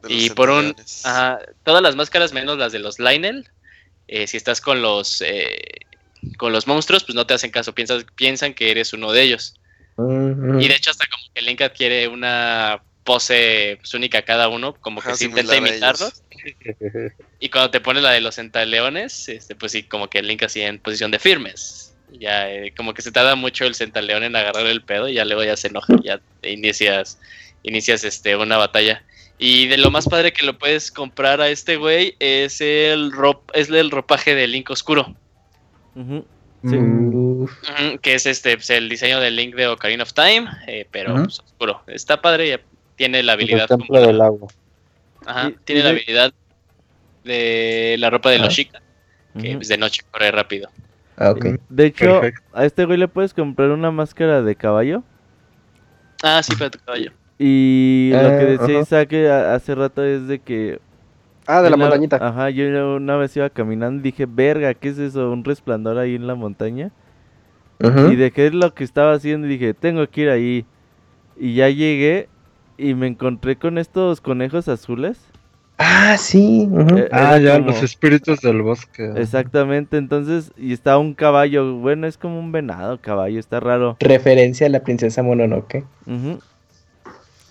y 0.09 0.31
por 0.31 0.51
un-. 0.51 0.75
Ajá, 1.05 1.39
todas 1.65 1.83
las 1.83 1.97
máscaras 1.97 2.33
menos 2.33 2.59
las 2.59 2.73
de 2.73 2.79
los 2.79 2.99
Lionel. 2.99 3.49
eh, 4.09 4.27
si 4.27 4.37
estás 4.37 4.61
con 4.61 4.83
los 4.83 5.21
eh, 5.23 5.59
con 6.39 6.53
los 6.53 6.67
monstruos, 6.67 7.05
pues 7.05 7.15
no 7.15 7.27
te 7.27 7.35
hacen 7.35 7.51
caso, 7.51 7.75
piensan, 7.75 8.05
piensan 8.15 8.55
que 8.55 8.71
eres 8.71 8.93
uno 8.93 9.13
de 9.13 9.23
ellos. 9.23 9.55
Y 9.99 10.69
de 10.69 10.75
hecho 10.75 10.91
hasta 10.91 11.07
como 11.07 11.33
que 11.33 11.43
Link 11.43 11.61
adquiere 11.61 12.09
una 12.09 12.83
pose 13.05 13.77
pues, 13.79 13.95
única 13.95 14.23
cada 14.23 14.49
uno, 14.49 14.75
como 14.75 15.01
que 15.01 15.09
Ajá, 15.09 15.17
se 15.17 15.27
intenta 15.27 15.57
imitarlos. 15.57 16.23
Y 17.41 17.49
cuando 17.49 17.71
te 17.71 17.81
pones 17.81 18.03
la 18.03 18.11
de 18.11 18.21
los 18.21 18.35
centaleones, 18.35 19.31
este, 19.31 19.55
pues 19.55 19.73
sí, 19.73 19.83
como 19.83 20.11
que 20.11 20.23
Link 20.23 20.43
así 20.43 20.61
en 20.61 20.79
posición 20.79 21.11
de 21.11 21.19
firmes. 21.19 21.95
Ya, 22.13 22.51
eh, 22.51 22.75
como 22.77 22.93
que 22.93 23.01
se 23.01 23.13
tarda 23.13 23.35
mucho 23.35 23.65
el 23.65 23.75
centaleón 23.75 24.25
en 24.25 24.37
agarrar 24.37 24.67
el 24.67 24.83
pedo 24.83 25.09
y 25.09 25.15
ya 25.15 25.25
luego 25.25 25.43
ya 25.43 25.57
se 25.57 25.69
enoja, 25.69 25.95
ya 26.03 26.21
te 26.43 26.51
inicias, 26.51 27.19
inicias 27.63 28.05
este, 28.05 28.37
una 28.37 28.59
batalla. 28.59 29.03
Y 29.39 29.69
de 29.69 29.79
lo 29.79 29.91
más 29.91 30.07
padre 30.07 30.33
que 30.33 30.45
lo 30.45 30.59
puedes 30.59 30.91
comprar 30.91 31.41
a 31.41 31.49
este 31.49 31.77
güey 31.77 32.15
es 32.19 32.61
el, 32.61 33.11
rop, 33.11 33.51
es 33.55 33.71
el 33.71 33.91
ropaje 33.91 34.35
de 34.35 34.47
Link 34.47 34.71
Oscuro, 34.71 35.17
Ujú. 35.95 36.27
Sí. 36.65 37.99
Que 38.01 38.15
es 38.15 38.27
este 38.27 38.57
pues, 38.57 38.71
el 38.71 38.89
diseño 38.89 39.21
del 39.21 39.37
Link 39.37 39.55
de 39.55 39.69
Ocarina 39.69 40.03
of 40.03 40.13
Time, 40.13 40.49
eh, 40.67 40.87
pero 40.91 41.15
pues, 41.15 41.41
oscuro. 41.41 41.83
Está 41.87 42.21
padre, 42.23 42.49
ya 42.49 42.61
tiene 42.97 43.23
la 43.23 43.33
El 43.33 43.39
habilidad. 43.41 43.67
templo 43.69 43.87
como- 43.89 44.01
del 44.07 44.21
agua. 44.21 44.49
Ajá, 45.27 45.49
Y- 45.51 45.57
tiene 45.65 45.81
y 45.81 45.85
la 45.85 45.89
de- 45.91 45.97
habilidad 45.97 46.35
de 47.25 47.97
la 47.99 48.11
ropa 48.11 48.31
de 48.31 48.39
los 48.39 48.49
Chica, 48.51 48.81
que 49.41 49.49
Ujú. 49.51 49.57
pues, 49.59 49.69
de 49.69 49.79
noche 49.79 50.03
corre 50.11 50.31
rápido. 50.31 50.69
Ah, 51.17 51.31
ok. 51.31 51.47
De 51.69 51.87
hecho, 51.87 52.21
Perfecto. 52.21 52.43
a 52.53 52.65
este 52.65 52.85
güey 52.85 52.99
le 52.99 53.09
puedes 53.09 53.33
comprar 53.33 53.71
una 53.71 53.91
máscara 53.91 54.43
de 54.43 54.55
caballo. 54.57 55.03
Ah, 56.23 56.43
sí, 56.43 56.55
para 56.57 56.71
tu 56.71 56.79
caballo. 56.81 57.13
Y 57.39 58.11
lo 58.13 58.19
que 58.21 58.27
Ah, 58.27 58.45
decía 58.45 58.75
ajá. 58.75 58.81
Isaac 58.83 59.13
eh, 59.13 59.31
hace 59.31 59.75
rato 59.75 60.05
es 60.05 60.27
de 60.27 60.39
que... 60.41 60.81
Ah, 61.47 61.61
de 61.63 61.71
la 61.71 61.77
una- 61.77 61.87
montañita. 61.87 62.17
Ajá, 62.17 62.51
yo 62.51 62.97
una 62.97 63.17
vez 63.17 63.37
iba 63.37 63.49
caminando 63.51 64.01
y 64.01 64.11
dije, 64.11 64.27
verga, 64.27 64.73
¿qué 64.75 64.89
es 64.89 64.99
eso? 64.99 65.31
Un 65.31 65.45
resplandor 65.45 65.99
ahí 65.99 66.15
en 66.15 66.27
la 66.27 66.35
montaña. 66.35 66.91
Ujú. 67.83 68.13
Y 68.13 68.17
de 68.17 68.31
qué 68.31 68.47
es 68.47 68.55
lo 68.55 68.73
que 68.75 68.85
estaba 68.85 69.13
haciendo 69.13 69.47
y 69.47 69.51
dije, 69.51 69.75
tengo 69.75 70.07
que 70.09 70.21
ir 70.23 70.31
ahí. 70.31 70.65
Y 71.39 71.55
ya 71.55 71.69
llegué 71.69 72.29
y 72.79 72.95
me 72.95 73.07
encontré 73.07 73.57
con 73.57 73.79
estos 73.79 74.21
conejos 74.21 74.69
azules. 74.69 75.19
Ah, 75.79 76.17
sí. 76.19 76.69
Eh, 76.97 77.09
Ah, 77.11 77.37
ya, 77.39 77.55
como- 77.55 77.67
los 77.69 77.83
espíritus 77.83 78.41
del 78.41 78.63
bosque. 78.63 79.11
Exactamente, 79.17 79.97
entonces, 79.97 80.53
y 80.57 80.73
está 80.73 80.99
un 80.99 81.15
caballo, 81.15 81.75
bueno, 81.77 82.07
es 82.07 82.17
como 82.17 82.39
un 82.39 82.53
venado 82.53 83.01
caballo, 83.01 83.41
está 83.41 83.59
raro. 83.61 83.97
Referencia 84.01 84.67
a 84.69 84.71
la 84.71 84.81
princesa 84.85 85.23
Mononoke. 85.23 85.85
Mm. 86.07 86.35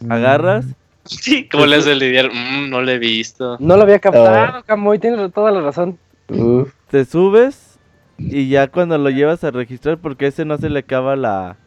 Agarras 0.10 0.66
Sí, 1.06 1.50
¿cómo 1.50 1.66
le 1.66 1.76
hace 1.76 1.92
el 1.92 2.00
lidiar? 2.00 2.30
Mm, 2.34 2.70
no 2.70 2.82
lo 2.82 2.90
he 2.90 2.98
visto. 2.98 3.58
No 3.60 3.76
lo 3.76 3.84
había 3.84 4.00
captado, 4.00 4.64
Camuy, 4.64 5.00
tienes 5.00 5.34
toda 5.34 5.52
la 5.52 5.60
razón. 5.60 5.98
Uf. 6.30 6.72
Te 6.90 7.04
subes 7.04 7.78
y 8.18 8.48
ya 8.48 8.68
cuando 8.70 8.98
lo 8.98 9.10
llevas 9.10 9.44
a 9.44 9.52
registrar, 9.52 9.98
porque 9.98 10.26
a 10.26 10.28
ese 10.30 10.46
no 10.46 10.58
se 10.58 10.70
le 10.70 10.80
acaba 10.80 11.18
la. 11.18 11.58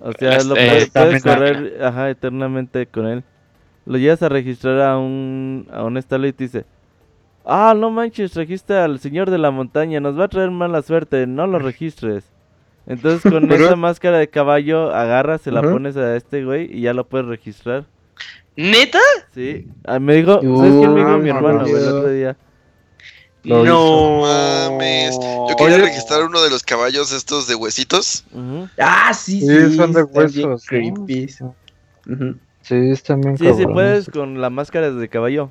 O 0.00 0.12
sea, 0.12 0.42
lo 0.44 0.56
eh, 0.56 0.66
puedes, 0.68 0.90
puedes 0.90 1.14
estamina. 1.16 1.20
correr 1.22 1.84
ajá, 1.84 2.10
eternamente 2.10 2.86
con 2.86 3.06
él. 3.06 3.24
Lo 3.86 3.98
llevas 3.98 4.22
a 4.22 4.28
registrar 4.28 4.80
a 4.80 4.98
un, 4.98 5.66
a 5.72 5.82
un 5.84 5.96
estado 5.96 6.26
y 6.26 6.32
te 6.32 6.44
dice: 6.44 6.64
Ah, 7.44 7.74
no 7.76 7.90
manches, 7.90 8.34
registra 8.34 8.84
al 8.84 9.00
señor 9.00 9.30
de 9.30 9.38
la 9.38 9.50
montaña, 9.50 9.98
nos 10.00 10.18
va 10.18 10.24
a 10.24 10.28
traer 10.28 10.50
mala 10.50 10.82
suerte, 10.82 11.26
no 11.26 11.46
lo 11.46 11.58
registres. 11.58 12.30
Entonces 12.86 13.22
con 13.30 13.48
Pero- 13.48 13.64
esa 13.66 13.76
máscara 13.76 14.18
de 14.18 14.28
caballo 14.28 14.94
agarras, 14.94 15.40
se 15.42 15.50
la 15.50 15.62
pones 15.62 15.96
a 15.96 16.14
este 16.16 16.44
güey 16.44 16.70
y 16.72 16.82
ya 16.82 16.92
lo 16.94 17.04
puedes 17.06 17.26
registrar. 17.26 17.84
¿Neta? 18.56 18.98
Sí, 19.32 19.68
ah, 19.84 19.98
me 19.98 20.14
dijo, 20.16 20.40
¿sabes 20.40 20.72
quién 20.78 20.94
me 20.94 21.00
dijo 21.00 21.18
mi 21.18 21.28
hermano, 21.30 21.60
güey, 21.60 21.74
el 21.82 21.88
otro 21.88 22.08
día? 22.10 22.36
Lo 23.44 23.64
no. 23.64 24.20
Mames. 24.22 25.14
Yo 25.14 25.54
quería 25.56 25.76
Oye. 25.76 25.84
registrar 25.86 26.24
uno 26.24 26.42
de 26.42 26.50
los 26.50 26.62
caballos 26.62 27.12
estos 27.12 27.46
de 27.46 27.54
huesitos. 27.54 28.24
Ah, 28.78 29.12
sí, 29.14 29.40
sí. 29.40 29.46
Sí, 29.46 29.76
son 29.76 29.92
de 29.92 30.02
huesos, 30.02 30.36
¿no? 30.44 30.58
creepy. 30.58 31.28
Sí, 32.62 32.74
están 32.90 33.20
bien 33.22 33.38
Sí, 33.38 33.44
sí 33.44 33.50
cabrones. 33.50 33.72
puedes 33.74 34.10
con 34.10 34.40
la 34.40 34.50
máscara 34.50 34.90
de 34.90 35.08
caballo. 35.08 35.50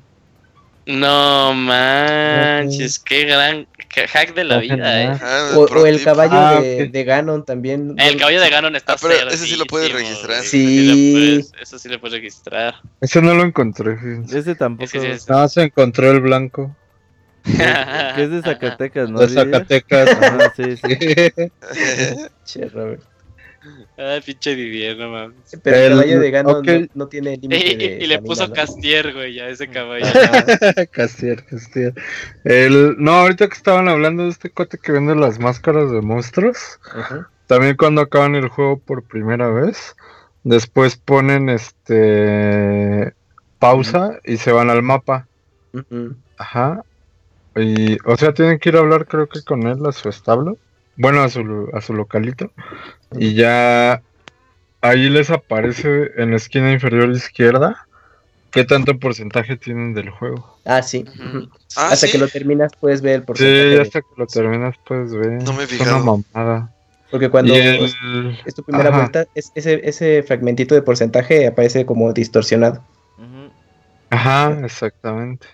No 0.86 1.52
manches, 1.54 2.98
qué 2.98 3.24
gran 3.24 3.66
hack 4.10 4.34
de 4.34 4.44
la 4.44 4.54
No, 4.56 4.60
vida, 4.62 5.02
eh. 5.02 5.18
Ah, 5.20 5.50
O, 5.56 5.84
el 5.86 6.02
caballo 6.02 6.32
Ah, 6.34 6.60
de, 6.62 7.04
Ganon 7.04 7.44
también. 7.44 7.94
El 7.98 8.16
caballo 8.16 8.40
de 8.40 8.48
Ganon 8.48 8.74
está 8.76 8.94
Ah, 8.94 8.96
pero 9.00 9.28
ese 9.30 9.46
sí 9.46 9.56
lo 9.56 9.66
puedes 9.66 9.92
registrar. 9.92 10.42
Sí. 10.44 10.86
lo 10.86 11.18
puedes- 11.18 11.52
Eso 11.60 11.78
sí 11.78 11.88
lo 11.88 12.00
puedes 12.00 12.14
registrar. 12.20 12.76
Ese 13.00 13.20
no 13.20 13.34
lo 13.34 13.42
encontré. 13.42 13.98
Ese 14.32 14.54
tampoco. 14.54 14.88
Sí 14.88 14.98
es- 14.98 15.28
Nada 15.28 15.42
más 15.42 15.52
se 15.52 15.62
encontró 15.64 16.10
el 16.10 16.20
blanco. 16.20 16.74
Que 17.44 18.22
es 18.24 18.30
de 18.30 18.42
Zacatecas, 18.42 19.10
¿no? 19.10 19.20
de? 19.20 19.28
Zacatecas. 19.28 20.08
Ajá, 20.10 20.52
sí, 20.56 20.76
sí. 20.76 20.88
Che, 22.44 22.68
Robert. 22.68 23.02
Ay, 23.98 24.20
pinche 24.22 24.54
Didier, 24.54 24.96
no 24.96 25.10
mames. 25.10 25.36
Pero 25.62 25.76
el, 25.76 25.82
El- 25.84 25.90
caballo 25.98 26.20
de 26.20 26.30
Ganon 26.30 26.56
ok. 26.56 26.66
no, 26.66 26.86
no 26.94 27.08
tiene 27.08 27.36
límite 27.36 27.66
Y, 27.72 27.76
de 27.76 28.04
y 28.04 28.06
le 28.06 28.20
puso 28.22 28.46
¿no? 28.46 28.54
Castier, 28.54 29.12
güey, 29.12 29.40
a 29.40 29.48
ese 29.48 29.68
caballo. 29.68 30.06
Castier, 30.92 31.44
Castier. 31.44 31.92
El, 32.44 32.94
no, 32.98 33.12
ahorita 33.12 33.48
que 33.48 33.54
estaban 33.54 33.88
hablando 33.88 34.24
de 34.24 34.30
este 34.30 34.50
cote 34.50 34.78
que 34.78 34.92
vende 34.92 35.14
las 35.16 35.38
máscaras 35.40 35.90
de 35.90 36.00
monstruos, 36.00 36.78
Ujú. 36.96 37.24
también 37.46 37.76
cuando 37.76 38.00
acaban 38.02 38.36
el 38.36 38.48
juego 38.48 38.78
por 38.78 39.02
primera 39.02 39.48
vez, 39.48 39.96
después 40.44 40.96
ponen 40.96 41.48
este 41.48 43.14
pausa 43.58 44.20
y 44.24 44.36
se 44.36 44.52
van 44.52 44.70
al 44.70 44.82
mapa. 44.82 45.26
Ajá. 46.38 46.84
Y, 47.60 47.98
o 48.04 48.16
sea, 48.16 48.32
tienen 48.32 48.58
que 48.58 48.68
ir 48.70 48.76
a 48.76 48.80
hablar, 48.80 49.06
creo 49.06 49.28
que 49.28 49.42
con 49.42 49.66
él 49.66 49.78
a 49.86 49.92
su 49.92 50.08
establo. 50.08 50.58
Bueno, 50.96 51.22
a 51.22 51.28
su, 51.28 51.68
a 51.72 51.80
su 51.80 51.94
localito. 51.94 52.50
Y 53.12 53.34
ya 53.34 54.02
ahí 54.80 55.08
les 55.08 55.30
aparece 55.30 56.10
en 56.16 56.30
la 56.30 56.36
esquina 56.36 56.72
inferior 56.72 57.10
izquierda 57.10 57.86
qué 58.50 58.64
tanto 58.64 58.98
porcentaje 58.98 59.56
tienen 59.56 59.94
del 59.94 60.10
juego. 60.10 60.58
Ah, 60.64 60.82
sí. 60.82 61.04
Ah, 61.76 61.88
Hasta 61.90 62.06
sí. 62.06 62.12
que 62.12 62.18
lo 62.18 62.28
terminas 62.28 62.72
puedes 62.80 63.00
ver 63.00 63.16
el 63.16 63.22
porcentaje. 63.24 63.74
Sí, 63.74 63.80
hasta 63.80 64.00
que 64.00 64.08
lo 64.16 64.26
terminas 64.26 64.74
puedes 64.86 65.12
ver. 65.14 65.42
No 65.42 65.52
me 65.52 65.62
he 65.62 65.66
Es 65.66 65.80
una 65.80 65.98
mamada. 65.98 66.72
Porque 67.10 67.30
cuando 67.30 67.54
el- 67.54 67.90
es 68.44 68.54
tu 68.54 68.62
primera 68.62 68.90
ajá. 68.90 68.98
vuelta, 68.98 69.26
es- 69.34 69.50
ese, 69.54 69.80
ese 69.88 70.22
fragmentito 70.22 70.74
de 70.74 70.82
porcentaje 70.82 71.46
aparece 71.46 71.86
como 71.86 72.12
distorsionado. 72.12 72.84
Ajá, 74.10 74.58
exactamente. 74.64 75.46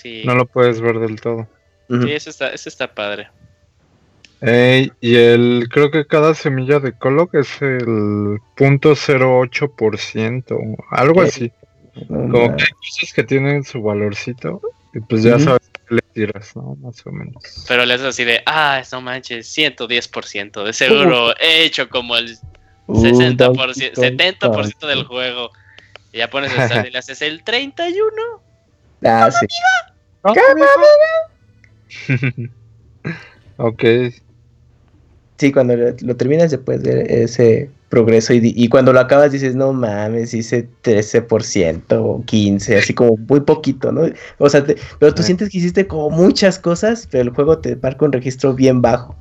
Sí, 0.00 0.22
No 0.24 0.34
lo 0.34 0.46
puedes 0.46 0.80
ver 0.80 0.98
del 0.98 1.20
todo. 1.20 1.46
Sí 1.88 2.12
eso, 2.12 2.30
está, 2.30 2.48
eso 2.50 2.68
está 2.68 2.94
padre. 2.94 3.28
Y 4.42 5.16
el 5.16 5.68
creo 5.70 5.90
que 5.90 6.06
cada 6.06 6.34
semilla 6.34 6.78
de 6.78 6.92
Colok 6.92 7.34
es 7.34 7.60
el 7.60 8.38
.08%, 8.56 10.76
algo 10.90 11.22
así. 11.22 11.50
Como 12.08 12.56
que 12.56 12.62
hay 12.62 12.70
cosas 12.70 13.12
que 13.14 13.24
tienen 13.24 13.64
su 13.64 13.82
valorcito 13.82 14.62
y 14.94 15.00
pues 15.00 15.24
ya 15.24 15.38
sabes 15.38 15.68
qué 15.72 15.96
le 15.96 16.02
tiras, 16.14 16.56
¿no? 16.56 16.76
Más 16.76 17.04
o 17.04 17.10
menos. 17.10 17.42
Pero 17.68 17.84
le 17.84 17.92
haces 17.94 18.06
así 18.06 18.24
de, 18.24 18.42
ah, 18.46 18.80
no 18.92 19.00
manches, 19.00 19.52
110%, 19.56 20.64
de 20.64 20.72
seguro 20.72 21.34
he 21.38 21.64
hecho 21.64 21.88
como 21.88 22.16
el 22.16 22.38
Uh, 22.90 23.04
60%, 23.04 23.36
Donkey 23.36 23.92
70% 23.92 24.38
Kong. 24.40 24.88
del 24.88 25.04
juego. 25.04 25.50
Y 26.12 26.18
ya 26.18 26.28
pones 26.28 26.52
el 26.52 26.68
saldo 26.68 26.88
y 26.88 26.90
le 26.90 26.98
haces 26.98 27.22
el 27.22 27.44
31. 27.44 28.42
Ah, 29.04 29.30
sí. 29.30 29.46
ok, 33.58 33.84
Sí, 35.40 35.52
cuando 35.52 35.74
lo, 35.74 35.86
lo 36.02 36.16
terminas 36.18 36.50
después 36.50 36.82
de 36.82 37.22
ese 37.24 37.70
progreso 37.88 38.34
y, 38.34 38.68
cuando 38.68 38.92
lo 38.92 39.00
acabas 39.00 39.32
dices, 39.32 39.54
no 39.56 39.72
mames, 39.72 40.34
hice 40.34 40.68
13% 40.82 42.04
o 42.04 42.24
15%, 42.26 42.78
así 42.78 42.92
como 42.92 43.16
muy 43.16 43.40
poquito, 43.40 43.90
¿no? 43.90 44.02
O 44.38 44.50
sea, 44.50 44.64
te- 44.64 44.76
pero 44.98 45.14
tú 45.14 45.22
sientes 45.22 45.48
que 45.48 45.56
hiciste 45.56 45.86
como 45.86 46.10
muchas 46.10 46.58
cosas, 46.58 47.08
pero 47.10 47.22
el 47.22 47.30
juego 47.30 47.58
te 47.58 47.74
marca 47.76 48.04
un 48.04 48.12
registro 48.12 48.52
bien 48.54 48.82
bajo. 48.82 49.16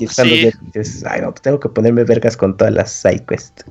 Y 0.00 0.06
Sí, 0.08 0.50
dices, 0.72 1.04
ay, 1.04 1.20
no, 1.20 1.30
pues 1.30 1.42
tengo 1.42 1.60
que 1.60 1.68
ponerme 1.68 2.02
vergas 2.02 2.36
con 2.36 2.56
todas 2.56 2.74
las 2.74 2.90
sidequests. 2.90 3.64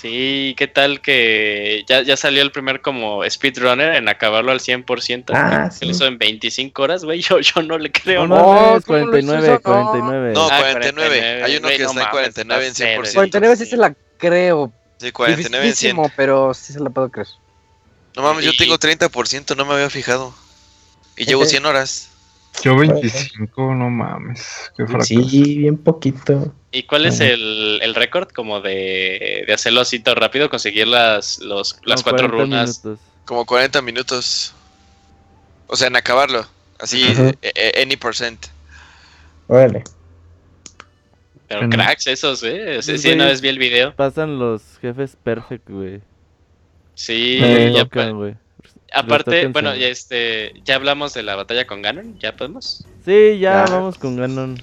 Sí, 0.00 0.54
¿qué 0.58 0.66
tal 0.66 1.00
que 1.00 1.84
ya, 1.86 2.02
ya 2.02 2.16
salió 2.16 2.42
el 2.42 2.52
primer 2.52 2.80
como 2.80 3.22
speedrunner 3.28 3.94
en 3.94 4.08
acabarlo 4.08 4.52
al 4.52 4.60
100%? 4.60 5.24
Ah, 5.34 5.70
Se 5.70 5.78
sí. 5.80 5.84
lo 5.86 5.90
hizo 5.92 6.06
en 6.06 6.18
25 6.18 6.82
horas, 6.82 7.04
güey, 7.04 7.20
yo, 7.22 7.40
yo 7.40 7.62
no 7.62 7.78
le 7.78 7.90
creo. 7.90 8.26
No, 8.26 8.36
¿no? 8.36 8.42
no, 8.44 8.70
No, 8.72 8.76
es 8.78 8.84
¿cómo 8.84 8.98
lo 8.98 9.18
hizo 9.18 9.26
49, 9.28 9.46
eso? 9.46 9.54
No. 9.54 9.60
49. 9.92 10.32
No, 10.34 10.48
Ah, 10.50 10.58
49. 10.72 11.42
Hay 11.44 11.56
uno 11.56 11.68
que 11.68 11.78
no 11.78 11.84
está 11.90 11.90
en 11.90 11.94
mames, 11.96 12.10
49 12.10 12.64
en 12.64 12.70
está 12.72 12.84
cero. 12.84 13.02
100%. 13.02 13.14
49 13.14 13.56
sí 13.56 13.66
se 13.66 13.76
la 13.76 13.94
creo. 14.18 14.72
Sí, 14.98 15.12
49 15.12 15.66
en 15.68 15.74
100. 15.74 15.90
Dificilísimo, 15.96 16.12
pero 16.16 16.54
sí 16.54 16.72
se 16.72 16.80
la 16.80 16.90
puedo 16.90 17.08
creer. 17.10 17.28
No 18.16 18.22
mames, 18.22 18.44
yo 18.44 18.52
tengo 18.56 18.78
30%, 18.78 19.56
no 19.56 19.66
me 19.66 19.74
había 19.74 19.90
fijado. 19.90 20.34
Y 21.16 21.24
llevo 21.26 21.44
100 21.44 21.66
horas. 21.66 22.10
Yo 22.62 22.76
25, 22.76 23.74
no 23.74 23.90
mames, 23.90 24.70
qué 24.76 24.86
fracaso. 24.86 25.06
Sí, 25.06 25.58
bien 25.58 25.76
poquito. 25.76 26.52
¿Y 26.72 26.82
cuál 26.84 27.06
es 27.06 27.20
el, 27.20 27.78
el 27.82 27.94
récord 27.94 28.28
como 28.28 28.60
de, 28.60 29.44
de 29.46 29.52
hacerlo 29.52 29.80
así 29.80 30.00
tan 30.00 30.16
rápido, 30.16 30.50
conseguir 30.50 30.86
las, 30.88 31.38
los, 31.38 31.78
las 31.84 32.02
Como 32.02 32.16
cuatro 32.16 32.28
40 32.30 32.36
runas? 32.36 32.84
minutos. 32.84 33.06
Como 33.24 33.46
40 33.46 33.82
minutos. 33.82 34.54
O 35.68 35.76
sea, 35.76 35.88
en 35.88 35.96
acabarlo. 35.96 36.46
Así, 36.78 37.02
eh, 37.02 37.34
eh, 37.42 37.82
any 37.82 37.96
percent. 37.96 38.46
Órale. 39.48 39.84
Pero 41.48 41.60
Bueno. 41.60 41.76
cracks 41.76 42.06
esos, 42.08 42.42
¿eh? 42.42 42.82
Sí, 42.82 42.92
Esos 42.92 43.00
sí, 43.02 43.12
una 43.12 43.26
vez 43.26 43.40
vi 43.40 43.48
el 43.48 43.58
video. 43.58 43.94
Pasan 43.94 44.38
los 44.38 44.62
jefes 44.80 45.16
perfect, 45.22 45.68
güey. 45.70 46.00
Sí, 46.94 47.38
ya 47.38 48.10
güey. 48.10 48.36
Aparte, 49.00 49.46
bueno, 49.52 49.74
ya 49.74 49.88
este, 49.88 50.52
ya 50.64 50.74
hablamos 50.76 51.14
de 51.14 51.22
la 51.22 51.36
batalla 51.36 51.66
con 51.66 51.82
Ganon, 51.82 52.18
¿ya 52.18 52.34
podemos? 52.36 52.84
Sí, 53.04 53.38
ya 53.38 53.64
vamos 53.70 53.96
con 53.98 54.16
Ganon. 54.16 54.62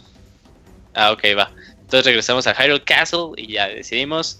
Ah, 0.93 1.11
ok, 1.11 1.23
va. 1.37 1.51
Entonces 1.81 2.05
regresamos 2.05 2.47
a 2.47 2.53
Hyrule 2.53 2.83
Castle 2.83 3.31
y 3.37 3.53
ya 3.53 3.67
decidimos 3.67 4.39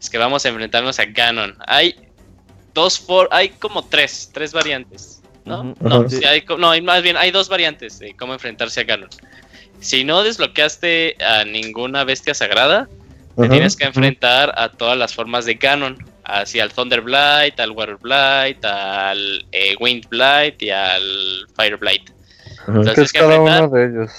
es 0.00 0.10
que 0.10 0.18
vamos 0.18 0.44
a 0.44 0.48
enfrentarnos 0.48 0.98
a 0.98 1.04
Ganon. 1.06 1.56
Hay 1.66 1.96
dos 2.74 2.98
for, 2.98 3.28
hay 3.32 3.48
como 3.50 3.84
tres, 3.84 4.30
tres 4.32 4.52
variantes, 4.52 5.20
¿no? 5.44 5.74
No, 5.80 6.00
ujú. 6.00 6.10
sí, 6.10 6.24
hay, 6.24 6.42
co- 6.42 6.56
no, 6.56 6.70
hay 6.70 6.80
más 6.80 7.02
bien 7.02 7.16
hay 7.16 7.30
dos 7.30 7.48
variantes 7.48 7.98
de 7.98 8.14
cómo 8.16 8.32
enfrentarse 8.32 8.80
a 8.80 8.84
Ganon. 8.84 9.08
Si 9.80 10.04
no 10.04 10.22
desbloqueaste 10.22 11.16
a 11.24 11.44
ninguna 11.44 12.04
bestia 12.04 12.34
sagrada, 12.34 12.88
te 13.36 13.48
tienes 13.48 13.76
que 13.76 13.84
enfrentar 13.84 14.54
a 14.56 14.68
todas 14.68 14.96
las 14.96 15.14
formas 15.14 15.44
de 15.44 15.54
Ganon. 15.54 15.98
Así 16.24 16.60
al 16.60 16.72
Thunder 16.72 17.00
Blight, 17.00 17.58
al 17.58 17.72
Water 17.72 17.96
Blight, 17.96 18.64
al 18.64 19.44
eh, 19.52 19.74
Wind 19.80 20.08
Blight 20.08 20.62
y 20.62 20.70
al 20.70 21.02
Fire 21.56 21.76
Blight. 21.76 22.10
Entonces, 22.68 22.94
¿Qué 22.94 23.00
es 23.02 23.12
que 23.12 23.18
cada 23.18 23.34
enfrentar- 23.36 23.64
uno 23.64 23.76
de 23.76 23.86
ellos? 23.86 24.12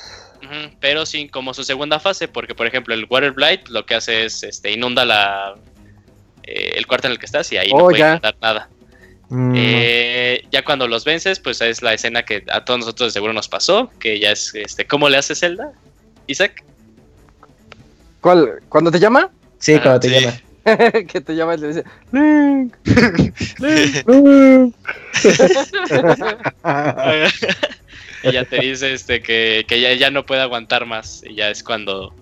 Pero 0.81 1.05
sin 1.05 1.29
como 1.29 1.53
su 1.53 1.63
segunda 1.63 1.99
fase, 1.99 2.27
porque 2.27 2.53
por 2.53 2.67
ejemplo 2.67 2.93
el 2.93 3.05
Water 3.09 3.31
Blight 3.31 3.69
lo 3.69 3.85
que 3.85 3.95
hace 3.95 4.25
es 4.25 4.43
este, 4.43 4.71
inunda 4.71 5.03
la 5.05 5.55
eh, 6.43 6.73
el 6.75 6.85
cuarto 6.85 7.07
en 7.07 7.13
el 7.13 7.19
que 7.19 7.25
estás 7.25 7.51
y 7.53 7.57
ahí 7.57 7.69
no 7.71 7.77
Oh, 7.77 7.83
puede 7.85 7.99
ya. 7.99 8.09
inundar 8.09 8.35
nada. 8.41 8.69
Mm, 9.29 9.53
Eh, 9.55 10.43
ya 10.51 10.63
cuando 10.63 10.87
los 10.87 11.05
vences, 11.05 11.39
pues 11.39 11.61
es 11.61 11.81
la 11.81 11.93
escena 11.93 12.23
que 12.23 12.43
a 12.51 12.65
todos 12.65 12.81
nosotros 12.81 13.07
de 13.07 13.11
seguro 13.13 13.31
nos 13.33 13.47
pasó, 13.47 13.89
que 13.99 14.19
ya 14.19 14.31
es 14.31 14.53
este, 14.53 14.85
¿cómo 14.85 15.07
le 15.09 15.17
hace 15.17 15.33
Zelda? 15.33 15.71
Isaac. 16.27 16.63
¿Cuál? 18.21 18.61
¿Cuando 18.69 18.91
te 18.91 18.99
llama? 18.99 19.29
Sí, 19.59 19.79
cuando 19.79 19.99
te 20.01 20.09
Sí. 20.09 20.19
llama. 20.25 20.37
que 21.07 21.21
te 21.21 21.35
llama 21.35 21.55
y 21.55 21.57
le 21.57 21.67
dice 21.67 21.83
Link. 22.11 22.73
y 28.23 28.31
ya 28.31 28.45
te 28.45 28.59
dice 28.59 28.93
este 28.93 29.21
que, 29.21 29.65
que 29.67 29.81
ya, 29.81 29.93
ya 29.93 30.09
no 30.11 30.25
puede 30.25 30.41
aguantar 30.41 30.85
más. 30.85 31.23
Y 31.25 31.35
ya 31.35 31.49
es 31.49 31.63
cuando 31.63 32.13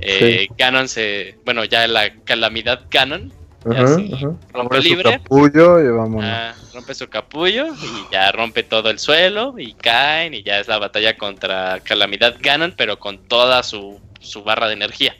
eh, 0.00 0.46
Ganon 0.56 0.88
se. 0.88 1.36
Bueno, 1.44 1.64
ya 1.64 1.86
la 1.88 2.14
calamidad 2.24 2.82
Ganon 2.90 3.32
Ya 3.64 3.72
Ajá, 3.82 3.96
sí. 3.96 4.10
ajá. 4.14 4.26
Rompe 4.52 4.76
Abre 4.76 4.82
su 4.82 4.88
libre. 4.88 4.96
capullo 4.96 5.82
y. 5.82 5.86
Ah, 6.22 6.54
rompe 6.72 6.94
su 6.94 7.08
capullo 7.08 7.66
y 7.74 8.12
ya 8.12 8.30
rompe 8.32 8.62
todo 8.62 8.90
el 8.90 8.98
suelo 8.98 9.54
y 9.58 9.72
caen 9.74 10.34
y 10.34 10.42
ya 10.42 10.60
es 10.60 10.68
la 10.68 10.78
batalla 10.78 11.16
contra 11.16 11.80
Calamidad 11.80 12.36
Ganon, 12.40 12.74
pero 12.76 12.98
con 12.98 13.18
toda 13.28 13.62
su, 13.64 14.00
su 14.20 14.42
barra 14.44 14.68
de 14.68 14.74
energía. 14.74 15.16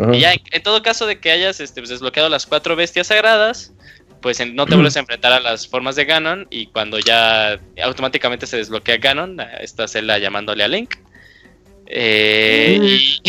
Ajá. 0.00 0.14
Y 0.16 0.20
ya 0.20 0.32
en, 0.32 0.40
en 0.50 0.62
todo 0.62 0.82
caso 0.82 1.06
de 1.06 1.20
que 1.20 1.30
hayas 1.30 1.60
este, 1.60 1.80
pues, 1.80 1.90
desbloqueado 1.90 2.28
las 2.28 2.46
cuatro 2.46 2.74
bestias 2.76 3.06
sagradas, 3.08 3.72
pues 4.20 4.40
en- 4.40 4.54
no 4.56 4.66
te 4.66 4.74
vuelves 4.74 4.96
a 4.96 5.00
enfrentar 5.00 5.32
a 5.32 5.40
las 5.40 5.68
formas 5.68 5.96
de 5.96 6.06
Ganon 6.06 6.46
y 6.50 6.66
cuando 6.68 6.98
ya 6.98 7.60
automáticamente 7.82 8.46
se 8.46 8.56
desbloquea 8.56 8.96
Ganon, 8.96 9.38
esta 9.60 9.86
celda 9.86 10.18
llamándole 10.18 10.64
a 10.64 10.68
Link. 10.68 10.94
Eh, 11.86 12.78
y, 12.80 13.20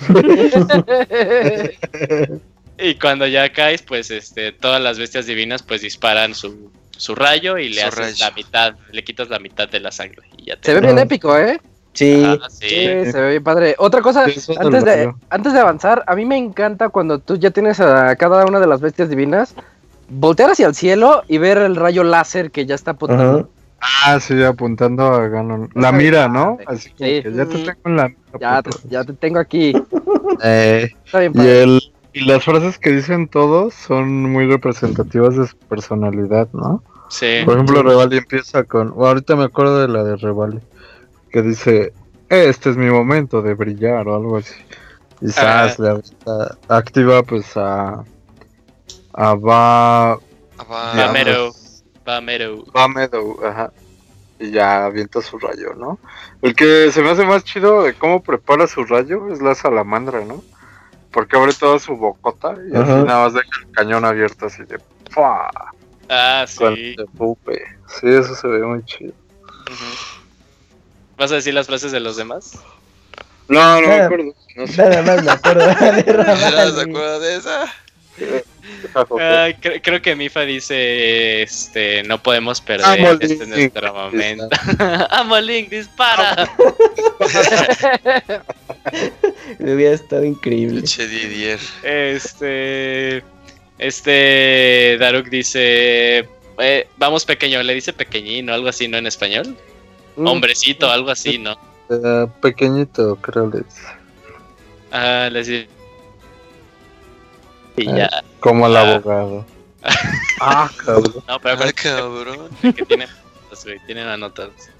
y 2.78 2.94
cuando 2.96 3.26
ya 3.26 3.52
caes, 3.52 3.82
pues 3.82 4.10
este, 4.10 4.52
todas 4.52 4.80
las 4.82 4.98
bestias 4.98 5.26
divinas 5.26 5.62
pues 5.62 5.82
disparan 5.82 6.34
su, 6.34 6.70
su 6.96 7.14
rayo 7.14 7.58
y 7.58 7.68
le 7.70 7.82
Su 7.82 7.88
haces 7.88 7.98
rayo. 7.98 8.14
la 8.20 8.30
mitad, 8.32 8.74
le 8.92 9.04
quitas 9.04 9.28
la 9.28 9.38
mitad 9.38 9.68
de 9.68 9.80
la 9.80 9.92
sangre 9.92 10.26
y 10.36 10.46
ya 10.46 10.56
te 10.56 10.72
Se 10.72 10.74
ve 10.74 10.80
bien 10.86 10.98
épico, 10.98 11.36
¿eh? 11.38 11.60
Sí, 11.94 12.22
Ah, 12.26 12.38
sí. 12.50 12.68
Sí, 12.68 13.12
se 13.12 13.20
ve 13.20 13.30
bien 13.30 13.44
padre. 13.44 13.74
Otra 13.78 14.02
cosa, 14.02 14.24
antes 14.24 14.84
de, 14.84 15.12
antes 15.30 15.52
de 15.52 15.60
avanzar, 15.60 16.02
a 16.06 16.14
mí 16.14 16.24
me 16.24 16.36
encanta 16.36 16.88
cuando 16.90 17.18
tú 17.20 17.36
ya 17.36 17.50
tienes 17.50 17.80
a 17.80 18.14
cada 18.16 18.44
una 18.46 18.60
de 18.60 18.66
las 18.66 18.80
bestias 18.80 19.08
divinas, 19.08 19.54
voltear 20.08 20.50
hacia 20.50 20.66
el 20.66 20.74
cielo 20.74 21.22
y 21.28 21.38
ver 21.38 21.58
el 21.58 21.76
rayo 21.76 22.04
láser 22.04 22.50
que 22.50 22.66
ya 22.66 22.74
está 22.74 22.92
apuntando. 22.92 23.48
Ah, 24.06 24.18
sí, 24.18 24.42
apuntando 24.42 25.04
a 25.04 25.28
Ganon. 25.28 25.68
La 25.74 25.92
mira, 25.92 26.26
¿no? 26.26 26.56
Así 26.66 26.90
como 26.90 27.06
Sí. 27.10 27.22
que 27.22 27.32
ya 27.32 27.44
te 27.46 27.58
tengo 27.58 27.80
en 27.84 27.96
la 27.96 28.08
mira. 28.08 28.20
Ya, 28.40 28.62
te, 28.62 28.70
puto. 28.70 28.88
ya 28.88 29.04
te 29.04 29.12
tengo 29.14 29.38
aquí. 29.38 29.72
Eh, 30.42 30.90
Está 31.04 31.20
bien 31.20 31.32
y, 31.32 31.36
padre. 31.36 31.62
el, 31.62 31.80
y 32.12 32.24
las 32.24 32.42
frases 32.44 32.78
que 32.78 32.90
dicen 32.90 33.28
todos 33.28 33.72
son 33.74 34.22
muy 34.32 34.46
representativas 34.46 35.36
de 35.36 35.46
su 35.46 35.56
personalidad, 35.58 36.48
¿no? 36.52 36.82
Sí. 37.08 37.42
Por 37.44 37.54
ejemplo, 37.54 37.82
Revali 37.84 38.16
empieza 38.16 38.64
con. 38.64 38.88
ahorita 38.98 39.36
me 39.36 39.44
acuerdo 39.44 39.78
de 39.80 39.88
la 39.88 40.02
de 40.02 40.16
Revali. 40.16 40.58
Que 41.34 41.42
dice: 41.42 41.92
Este 42.28 42.70
es 42.70 42.76
mi 42.76 42.88
momento 42.88 43.42
de 43.42 43.54
brillar 43.54 44.06
o 44.06 44.14
algo 44.14 44.36
así. 44.36 44.54
Y 45.20 45.30
Sas 45.30 45.80
le 45.80 46.00
activa 46.68 47.24
pues 47.24 47.56
a. 47.56 48.04
A 49.14 49.34
Va. 49.34 50.12
Ah, 50.12 50.94
Vamero. 50.96 51.52
Vamero. 52.04 52.64
Va 52.66 52.86
Meadow, 52.86 53.44
ajá. 53.44 53.72
Y 54.38 54.52
ya 54.52 54.84
avienta 54.84 55.20
su 55.22 55.36
rayo, 55.40 55.74
¿no? 55.74 55.98
El 56.40 56.54
que 56.54 56.92
se 56.92 57.02
me 57.02 57.10
hace 57.10 57.26
más 57.26 57.42
chido 57.42 57.82
de 57.82 57.94
cómo 57.94 58.22
prepara 58.22 58.68
su 58.68 58.84
rayo 58.84 59.28
es 59.32 59.42
la 59.42 59.56
salamandra, 59.56 60.24
¿no? 60.24 60.40
Porque 61.10 61.36
abre 61.36 61.52
toda 61.52 61.80
su 61.80 61.96
bocota 61.96 62.54
y 62.70 62.76
así 62.76 62.92
nada 62.92 63.24
más 63.24 63.34
deja 63.34 63.48
el 63.60 63.72
cañón 63.72 64.04
abierto 64.04 64.46
así 64.46 64.62
de. 64.62 64.78
¡fua! 65.10 65.50
Ah, 66.08 66.44
Con 66.56 66.76
sí. 66.76 66.94
de 66.94 67.06
pupe. 67.06 67.60
Sí, 67.88 68.06
eso 68.06 68.36
se 68.36 68.46
ve 68.46 68.64
muy 68.64 68.84
chido. 68.84 69.14
¿Vas 71.16 71.30
a 71.32 71.36
decir 71.36 71.54
las 71.54 71.66
frases 71.66 71.92
de 71.92 72.00
los 72.00 72.16
demás? 72.16 72.58
No, 73.48 73.80
no 73.80 73.80
me 73.82 73.86
Nada. 73.88 74.04
acuerdo. 74.06 74.34
No 74.56 74.66
sé. 74.66 74.76
Nada 74.88 75.02
más 75.02 75.22
me 75.24 75.30
acuerdo 75.30 75.66
de 75.66 75.72
¿Eras 76.06 76.06
de 76.06 76.12
Ramali. 76.12 76.80
acuerdo 76.90 77.20
de 77.20 77.36
esa? 77.36 77.74
Ah, 78.94 79.48
cre- 79.60 79.80
creo 79.82 80.00
que 80.00 80.14
Mifa 80.16 80.42
dice, 80.42 81.42
este, 81.42 82.02
no 82.04 82.22
podemos 82.22 82.60
perder, 82.60 82.86
Amo 82.86 83.10
este 83.20 83.24
es 83.26 83.40
Link. 83.40 83.48
nuestro 83.48 83.92
momento. 83.92 84.48
Amo 85.10 85.38
Link, 85.40 85.68
dispara. 85.68 86.48
Hubiera 89.58 89.94
estado 89.94 90.24
increíble. 90.24 90.82
Didier. 90.82 91.58
Este, 91.82 93.22
este, 93.78 94.96
Daruk 94.98 95.28
dice, 95.28 96.28
eh, 96.58 96.86
vamos 96.96 97.24
pequeño, 97.24 97.62
le 97.62 97.74
dice 97.74 97.92
pequeñín 97.92 98.48
o 98.50 98.54
algo 98.54 98.68
así, 98.68 98.88
¿no? 98.88 98.96
En 98.98 99.06
español. 99.06 99.56
Mm. 100.16 100.26
Hombrecito, 100.26 100.90
algo 100.90 101.10
así, 101.10 101.38
¿no? 101.38 101.56
Eh, 101.90 102.26
pequeñito, 102.40 103.16
creo 103.16 103.48
le 103.48 103.60
dice. 103.62 103.82
Ah, 104.92 105.28
le 105.30 105.38
dice. 105.40 105.68
Y 107.76 107.86
ya, 107.86 108.08
Como 108.40 108.66
el 108.66 108.76
Ah. 108.76 108.94
abogado. 108.94 109.44
ah, 110.40 110.70
cabrón. 110.84 111.22
no, 111.28 111.40
pero 111.40 111.58
Ah, 111.64 111.72
cabrón. 111.72 112.48
que 112.62 112.84
güey, 113.64 113.78
tienen 113.86 114.08
anotadas. 114.08 114.70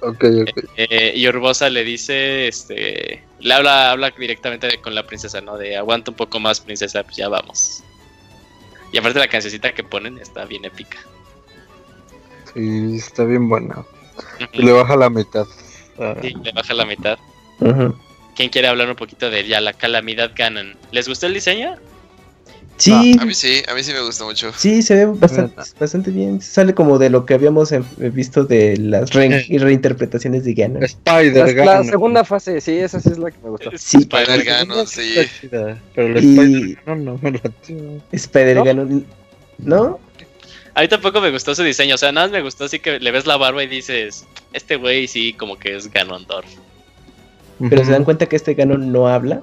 Ok, 0.00 0.24
ok. 0.42 0.64
Eh, 0.76 1.12
y 1.16 1.26
Urbosa 1.28 1.68
le 1.68 1.82
dice, 1.84 2.46
este, 2.48 3.24
le 3.40 3.54
habla, 3.54 3.90
habla 3.90 4.10
directamente 4.16 4.80
con 4.80 4.94
la 4.94 5.04
princesa, 5.06 5.40
¿no? 5.40 5.56
De 5.56 5.76
aguanta 5.76 6.12
un 6.12 6.16
poco 6.16 6.38
más, 6.38 6.60
princesa, 6.60 7.02
pues 7.02 7.16
ya 7.16 7.28
vamos. 7.28 7.82
Y 8.92 8.98
aparte 8.98 9.18
la 9.18 9.28
cancioncita 9.28 9.74
que 9.74 9.82
ponen 9.82 10.18
está 10.18 10.44
bien 10.44 10.64
épica. 10.64 10.98
Sí, 12.54 12.96
está 12.96 13.24
bien 13.24 13.48
buena. 13.48 13.84
Y 14.52 14.62
le 14.62 14.72
baja 14.72 14.96
la 14.96 15.10
mitad. 15.10 15.46
Ah, 15.98 16.14
Sí, 16.22 16.34
le 16.42 16.52
baja 16.52 16.74
la 16.74 16.84
mitad. 16.86 17.18
Ajá. 17.60 17.92
¿Quién 18.36 18.50
quiere 18.50 18.68
hablar 18.68 18.88
un 18.88 18.96
poquito 18.96 19.30
de 19.30 19.46
ya 19.46 19.60
la 19.60 19.72
calamidad 19.72 20.30
Ganon? 20.36 20.76
¿Les 20.92 21.08
gustó 21.08 21.26
el 21.26 21.34
diseño? 21.34 21.74
Sí, 22.76 23.16
A 23.20 23.24
mí 23.24 23.34
sí, 23.34 23.60
a 23.68 23.74
mí 23.74 23.82
sí 23.82 23.92
me 23.92 24.00
gusta 24.02 24.24
mucho. 24.24 24.52
sí, 24.56 24.82
se 24.82 24.94
ve 24.94 25.06
bastante, 25.06 25.60
bastante 25.80 26.12
bien. 26.12 26.40
Sale 26.40 26.74
como 26.74 26.98
de 26.98 27.10
lo 27.10 27.26
que 27.26 27.34
habíamos 27.34 27.72
eh, 27.72 27.82
visto 27.98 28.44
de 28.44 28.76
las 28.76 29.10
re- 29.12 29.44
reinterpretaciones 29.58 30.44
de 30.44 30.54
Ganon. 30.54 30.80
La, 30.82 30.86
Spider 30.86 31.46
la 31.56 31.64
Ganon. 31.64 31.86
segunda 31.86 32.22
fase, 32.24 32.60
sí, 32.60 32.76
esa 32.78 33.00
sí 33.00 33.08
es 33.10 33.18
la 33.18 33.32
que 33.32 33.38
me 33.42 33.50
gustó. 33.50 33.72
Sí, 33.76 33.96
Spider 33.98 34.44
Ganon, 34.44 34.86
sí. 34.86 35.14
Pero 35.96 36.16
el 36.18 36.24
Y- 36.24 36.38
Spider 36.38 36.78
Ganon 36.86 37.04
no 37.04 37.18
me 37.20 37.32
latió. 37.32 37.76
Spider 38.12 38.56
¿No? 38.58 38.64
Ganon. 38.64 39.06
¿No? 39.58 39.98
A 40.78 40.82
mí 40.82 40.86
tampoco 40.88 41.20
me 41.20 41.32
gustó 41.32 41.56
su 41.56 41.64
diseño, 41.64 41.96
o 41.96 41.98
sea, 41.98 42.12
nada 42.12 42.28
más 42.28 42.32
me 42.32 42.40
gustó 42.40 42.64
así 42.66 42.78
que 42.78 43.00
le 43.00 43.10
ves 43.10 43.26
la 43.26 43.36
barba 43.36 43.64
y 43.64 43.66
dices, 43.66 44.24
este 44.52 44.76
güey 44.76 45.08
sí 45.08 45.32
como 45.32 45.58
que 45.58 45.74
es 45.74 45.90
Ganondorf. 45.90 46.46
Pero 47.68 47.84
se 47.84 47.90
dan 47.90 48.04
cuenta 48.04 48.26
que 48.26 48.36
este 48.36 48.54
Ganon 48.54 48.92
no 48.92 49.08
habla. 49.08 49.40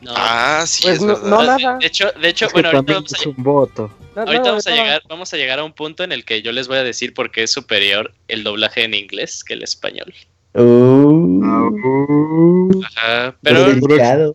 No, 0.00 0.12
Ah, 0.16 0.64
sí, 0.66 0.82
Pues 0.82 0.96
es 0.96 1.00
no- 1.02 1.14
verdad. 1.14 1.28
no, 1.28 1.40
de- 1.42 1.46
nada. 1.62 1.78
de 1.78 1.86
hecho, 1.86 2.10
de 2.20 2.28
hecho, 2.28 2.46
Es 2.46 2.52
que 2.52 2.60
bueno, 2.62 2.70
ahorita 2.76 2.94
vamos 2.94 3.12
a, 3.12 3.16
es 3.16 3.26
un 3.26 3.34
voto. 3.44 3.90
No, 4.16 4.22
ahorita 4.22 4.38
no, 4.42 4.48
vamos 4.48 4.66
a 4.66 4.70
no. 4.70 4.76
llegar, 4.76 5.02
vamos 5.08 5.32
a 5.32 5.36
llegar 5.36 5.58
a 5.60 5.64
un 5.64 5.72
punto 5.72 6.02
en 6.02 6.10
el 6.10 6.24
que 6.24 6.42
yo 6.42 6.50
les 6.50 6.66
voy 6.66 6.78
a 6.78 6.82
decir 6.82 7.14
por 7.14 7.30
qué 7.30 7.44
es 7.44 7.52
superior 7.52 8.12
el 8.26 8.42
doblaje 8.42 8.82
en 8.82 8.94
inglés 8.94 9.44
que 9.44 9.54
el 9.54 9.62
español. 9.62 10.12
Uh, 10.54 11.40
Ah, 11.44 11.68
uh, 11.70 12.82
Ajá, 12.86 13.36
pero 13.40 13.66
pero. 13.86 14.34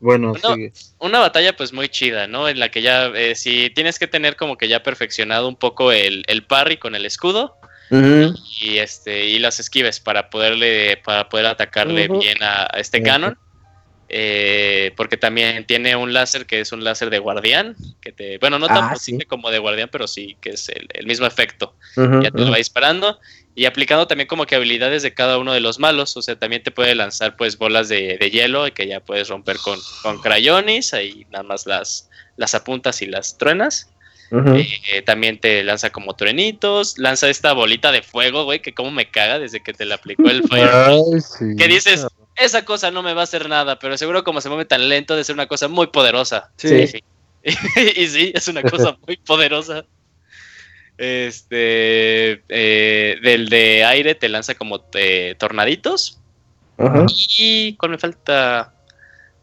Bueno, 0.00 0.34
No. 0.42 0.54
sigue. 0.54 0.72
una 0.98 1.18
batalla 1.18 1.56
pues 1.56 1.72
muy 1.72 1.88
chida, 1.88 2.26
¿no? 2.26 2.48
En 2.48 2.58
la 2.60 2.70
que 2.70 2.82
ya, 2.82 3.06
eh, 3.08 3.34
si 3.34 3.70
tienes 3.70 3.98
que 3.98 4.06
tener 4.06 4.36
como 4.36 4.56
que 4.56 4.68
ya 4.68 4.82
perfeccionado 4.82 5.48
un 5.48 5.56
poco 5.56 5.90
el, 5.92 6.24
el 6.28 6.44
parry 6.44 6.76
con 6.76 6.94
el 6.94 7.04
escudo 7.06 7.56
y 8.60 8.76
este 8.78 9.26
y 9.26 9.38
las 9.38 9.60
esquives 9.60 9.98
para 9.98 10.28
poderle 10.30 10.98
para 11.04 11.28
poder 11.28 11.46
atacarle 11.46 12.06
bien 12.08 12.42
a, 12.42 12.68
a 12.70 12.78
este 12.80 13.02
canon. 13.02 13.36
Eh, 14.10 14.92
porque 14.96 15.18
también 15.18 15.66
tiene 15.66 15.94
un 15.94 16.14
láser 16.14 16.46
que 16.46 16.60
es 16.60 16.72
un 16.72 16.82
láser 16.82 17.10
de 17.10 17.18
guardián, 17.18 17.76
que 18.00 18.10
te, 18.10 18.38
bueno, 18.38 18.58
no 18.58 18.66
tan 18.66 18.84
Ah, 18.84 18.96
sí. 18.96 19.18
como 19.28 19.50
de 19.50 19.58
guardián, 19.58 19.90
pero 19.92 20.06
sí 20.06 20.34
que 20.40 20.50
es 20.50 20.68
el, 20.70 20.86
el 20.94 21.06
mismo 21.06 21.26
efecto. 21.26 21.74
Ya 21.94 22.30
te 22.30 22.40
lo 22.40 22.50
va 22.50 22.56
disparando 22.56 23.18
y 23.58 23.66
aplicando 23.66 24.06
también 24.06 24.28
como 24.28 24.46
que 24.46 24.54
habilidades 24.54 25.02
de 25.02 25.12
cada 25.12 25.36
uno 25.36 25.52
de 25.52 25.58
los 25.58 25.80
malos, 25.80 26.16
o 26.16 26.22
sea, 26.22 26.38
también 26.38 26.62
te 26.62 26.70
puede 26.70 26.94
lanzar 26.94 27.36
pues 27.36 27.58
bolas 27.58 27.88
de, 27.88 28.16
de 28.16 28.30
hielo 28.30 28.68
y 28.68 28.70
que 28.70 28.86
ya 28.86 29.00
puedes 29.00 29.28
romper 29.28 29.56
con, 29.56 29.80
con 30.04 30.20
crayones, 30.20 30.94
ahí 30.94 31.26
nada 31.30 31.42
más 31.42 31.66
las, 31.66 32.08
las 32.36 32.54
apuntas 32.54 33.02
y 33.02 33.06
las 33.06 33.36
truenas. 33.36 33.90
Ujú. 34.30 34.58
Eh, 34.58 35.02
también 35.04 35.40
te 35.40 35.64
lanza 35.64 35.90
como 35.90 36.14
truenitos, 36.14 36.98
lanza 36.98 37.28
esta 37.28 37.52
bolita 37.52 37.90
de 37.90 38.02
fuego, 38.02 38.44
güey, 38.44 38.62
que 38.62 38.74
como 38.74 38.92
me 38.92 39.10
caga 39.10 39.40
desde 39.40 39.58
que 39.60 39.72
te 39.72 39.86
la 39.86 39.96
aplicó 39.96 40.30
el 40.30 40.42
sí. 41.20 41.44
¿Qué 41.58 41.66
dices? 41.66 42.06
Esa 42.36 42.64
cosa 42.64 42.92
no 42.92 43.02
me 43.02 43.12
va 43.12 43.22
a 43.22 43.24
hacer 43.24 43.48
nada, 43.48 43.80
pero 43.80 43.98
seguro 43.98 44.22
como 44.22 44.40
se 44.40 44.50
mueve 44.50 44.66
tan 44.66 44.88
lento 44.88 45.16
de 45.16 45.24
ser 45.24 45.34
una 45.34 45.48
cosa 45.48 45.66
muy 45.66 45.88
poderosa. 45.88 46.52
Sí. 46.58 46.86
Sí. 46.86 47.02
y 47.96 48.06
sí, 48.06 48.30
es 48.36 48.46
una 48.46 48.62
cosa 48.62 48.96
muy 49.04 49.16
poderosa. 49.16 49.84
Este, 50.98 52.42
eh, 52.48 53.18
del 53.22 53.48
de 53.48 53.84
aire 53.84 54.16
te 54.16 54.28
lanza 54.28 54.56
como 54.56 54.84
eh, 54.94 55.36
tornaditos. 55.38 56.20
Ajá. 56.76 57.06
Y 57.38 57.74
¿cuál 57.76 57.92
me 57.92 57.98
falta? 57.98 58.74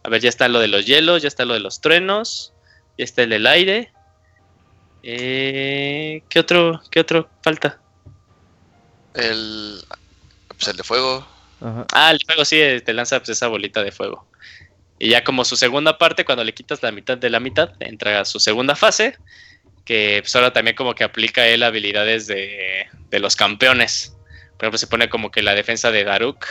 A 0.03 0.09
ver, 0.09 0.21
ya 0.21 0.29
está 0.29 0.47
lo 0.49 0.59
de 0.59 0.67
los 0.67 0.85
hielos, 0.85 1.21
ya 1.21 1.29
está 1.29 1.45
lo 1.45 1.53
de 1.53 1.61
los 1.61 1.81
truenos, 1.81 2.53
ya 2.97 3.05
está 3.05 3.23
el 3.23 3.29
del 3.29 3.47
aire. 3.47 3.91
Eh, 5.01 6.23
¿Qué 6.29 6.39
otro, 6.39 6.81
qué 6.91 6.99
otro 6.99 7.29
falta? 7.41 7.79
El, 9.13 9.81
pues 10.49 10.67
el 10.67 10.77
de 10.77 10.83
fuego. 10.83 11.25
Ajá. 11.61 11.85
Ah, 11.93 12.11
el 12.11 12.19
fuego 12.25 12.43
sí, 12.43 12.59
te 12.83 12.93
lanza 12.93 13.19
pues, 13.19 13.29
esa 13.29 13.47
bolita 13.47 13.81
de 13.81 13.93
fuego. 13.93 14.27
Y 14.99 15.09
ya 15.09 15.23
como 15.23 15.45
su 15.45 15.55
segunda 15.55 15.97
parte, 15.97 16.25
cuando 16.25 16.43
le 16.43 16.53
quitas 16.53 16.83
la 16.83 16.91
mitad 16.91 17.17
de 17.17 17.29
la 17.29 17.39
mitad, 17.39 17.71
entra 17.79 18.19
a 18.19 18.25
su 18.25 18.39
segunda 18.39 18.75
fase, 18.75 19.17
que 19.85 20.19
pues 20.21 20.35
ahora 20.35 20.51
también 20.51 20.75
como 20.75 20.95
que 20.95 21.03
aplica 21.03 21.45
él 21.47 21.63
habilidades 21.63 22.27
de, 22.27 22.87
de 23.09 23.19
los 23.19 23.35
campeones. 23.35 24.17
Por 24.57 24.65
ejemplo, 24.65 24.77
se 24.77 24.87
pone 24.87 25.09
como 25.09 25.31
que 25.31 25.43
la 25.43 25.53
defensa 25.53 25.91
de 25.91 26.03
Daruk, 26.03 26.45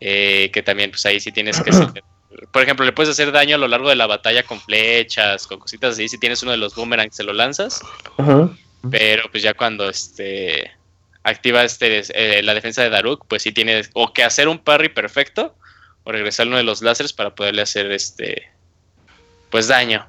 eh, 0.00 0.50
que 0.52 0.62
también 0.62 0.90
pues 0.90 1.04
ahí 1.06 1.18
sí 1.18 1.32
tienes 1.32 1.60
que 1.60 1.70
por 2.52 2.62
ejemplo, 2.62 2.84
le 2.84 2.92
puedes 2.92 3.10
hacer 3.10 3.32
daño 3.32 3.56
a 3.56 3.58
lo 3.58 3.68
largo 3.68 3.88
de 3.88 3.96
la 3.96 4.06
batalla 4.06 4.42
con 4.42 4.60
flechas, 4.60 5.46
con 5.46 5.58
cositas 5.58 5.94
así, 5.94 6.08
si 6.08 6.18
tienes 6.18 6.42
uno 6.42 6.52
de 6.52 6.58
los 6.58 6.74
boomerangs 6.74 7.16
se 7.16 7.22
lo 7.22 7.32
lanzas, 7.32 7.80
Ajá. 8.18 8.50
pero 8.90 9.30
pues 9.30 9.42
ya 9.42 9.54
cuando 9.54 9.88
este 9.88 10.72
activa 11.22 11.64
este 11.64 12.02
eh, 12.14 12.42
la 12.42 12.54
defensa 12.54 12.82
de 12.82 12.90
Daruk, 12.90 13.26
pues 13.28 13.42
sí 13.42 13.52
tienes 13.52 13.90
o 13.94 14.12
que 14.12 14.24
hacer 14.24 14.48
un 14.48 14.58
parry 14.58 14.88
perfecto 14.88 15.56
o 16.02 16.12
regresar 16.12 16.46
uno 16.46 16.58
de 16.58 16.64
los 16.64 16.82
láseres 16.82 17.12
para 17.12 17.34
poderle 17.34 17.62
hacer 17.62 17.90
este 17.92 18.50
pues 19.50 19.68
daño. 19.68 20.06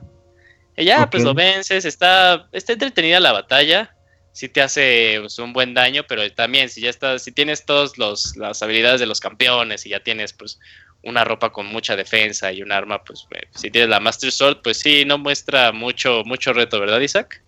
Y 0.77 0.85
ya, 0.85 1.09
pues 1.09 1.23
lo 1.23 1.33
vences, 1.33 1.85
está, 1.85 2.47
está 2.51 2.73
entretenida 2.73 3.19
la 3.19 3.31
batalla, 3.31 3.95
sí 4.33 4.49
te 4.49 4.61
hace 4.61 5.17
pues, 5.21 5.39
un 5.39 5.53
buen 5.53 5.73
daño, 5.73 6.03
pero 6.07 6.29
también 6.33 6.69
si 6.69 6.81
ya 6.81 6.89
estás, 6.89 7.23
si 7.23 7.31
tienes 7.31 7.65
todas 7.65 7.97
las 7.97 8.61
habilidades 8.61 8.99
de 8.99 9.05
los 9.05 9.21
campeones 9.21 9.85
y 9.85 9.89
ya 9.89 10.01
tienes 10.01 10.33
pues 10.33 10.59
una 11.03 11.23
ropa 11.23 11.51
con 11.51 11.67
mucha 11.67 11.95
defensa 11.95 12.51
y 12.51 12.61
un 12.61 12.71
arma, 12.71 13.01
pues 13.03 13.27
eh, 13.31 13.47
si 13.51 13.71
tienes 13.71 13.89
la 13.89 13.99
Master 13.99 14.31
Sword, 14.31 14.57
pues 14.63 14.77
sí, 14.77 15.05
no 15.05 15.17
muestra 15.17 15.71
mucho, 15.71 16.23
mucho 16.25 16.51
reto, 16.51 16.79
¿verdad, 16.79 16.99
Isaac? 16.99 17.41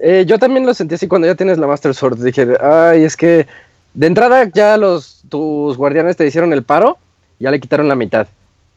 Eh, 0.00 0.24
yo 0.26 0.38
también 0.38 0.64
lo 0.64 0.74
sentí 0.74 0.94
así 0.94 1.06
cuando 1.06 1.26
ya 1.28 1.34
tienes 1.34 1.58
la 1.58 1.66
Master 1.66 1.94
Sword. 1.94 2.18
Dije, 2.22 2.46
ay, 2.60 3.04
es 3.04 3.16
que 3.16 3.46
de 3.94 4.06
entrada 4.06 4.50
ya 4.52 4.76
los 4.76 5.22
tus 5.28 5.76
guardianes 5.76 6.16
te 6.16 6.26
hicieron 6.26 6.52
el 6.52 6.62
paro, 6.62 6.98
ya 7.38 7.50
le 7.50 7.60
quitaron 7.60 7.88
la 7.88 7.94
mitad. 7.94 8.26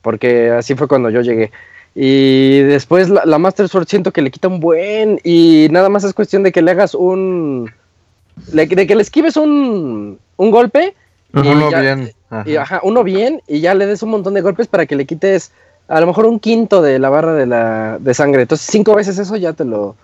Porque 0.01 0.49
así 0.49 0.75
fue 0.75 0.87
cuando 0.87 1.09
yo 1.09 1.21
llegué. 1.21 1.51
Y 1.93 2.59
después 2.61 3.09
la, 3.09 3.25
la 3.25 3.37
Master 3.37 3.67
Sword 3.67 3.87
siento 3.87 4.11
que 4.13 4.21
le 4.21 4.31
quita 4.31 4.47
un 4.47 4.59
buen. 4.59 5.19
Y 5.23 5.67
nada 5.71 5.89
más 5.89 6.03
es 6.03 6.13
cuestión 6.13 6.43
de 6.43 6.51
que 6.51 6.61
le 6.61 6.71
hagas 6.71 6.95
un. 6.95 7.71
le- 8.53 8.65
de 8.67 8.87
que 8.87 8.95
le 8.95 9.01
esquives 9.01 9.35
un, 9.37 10.19
un 10.37 10.51
golpe. 10.51 10.93
y 11.33 11.39
Uno 11.39 11.69
ya- 11.71 11.81
bien. 11.81 12.13
ajá. 12.29 12.49
y, 12.49 12.55
ajá, 12.55 12.79
uno 12.83 13.03
bien. 13.03 13.41
Y 13.47 13.59
ya 13.59 13.73
le 13.73 13.85
des 13.87 14.01
un 14.03 14.09
montón 14.09 14.33
de 14.33 14.41
golpes 14.41 14.67
para 14.67 14.85
que 14.85 14.95
le 14.95 15.05
quites 15.05 15.51
a 15.87 15.99
lo 15.99 16.07
mejor 16.07 16.25
un 16.25 16.39
quinto 16.39 16.81
de 16.81 16.99
la 16.99 17.09
barra 17.09 17.33
de, 17.33 17.45
la, 17.45 17.97
de 17.99 18.13
sangre. 18.13 18.43
Entonces, 18.43 18.65
cinco 18.71 18.95
veces 18.95 19.17
eso 19.19 19.35
ya 19.35 19.51
te 19.51 19.65
lo, 19.65 19.97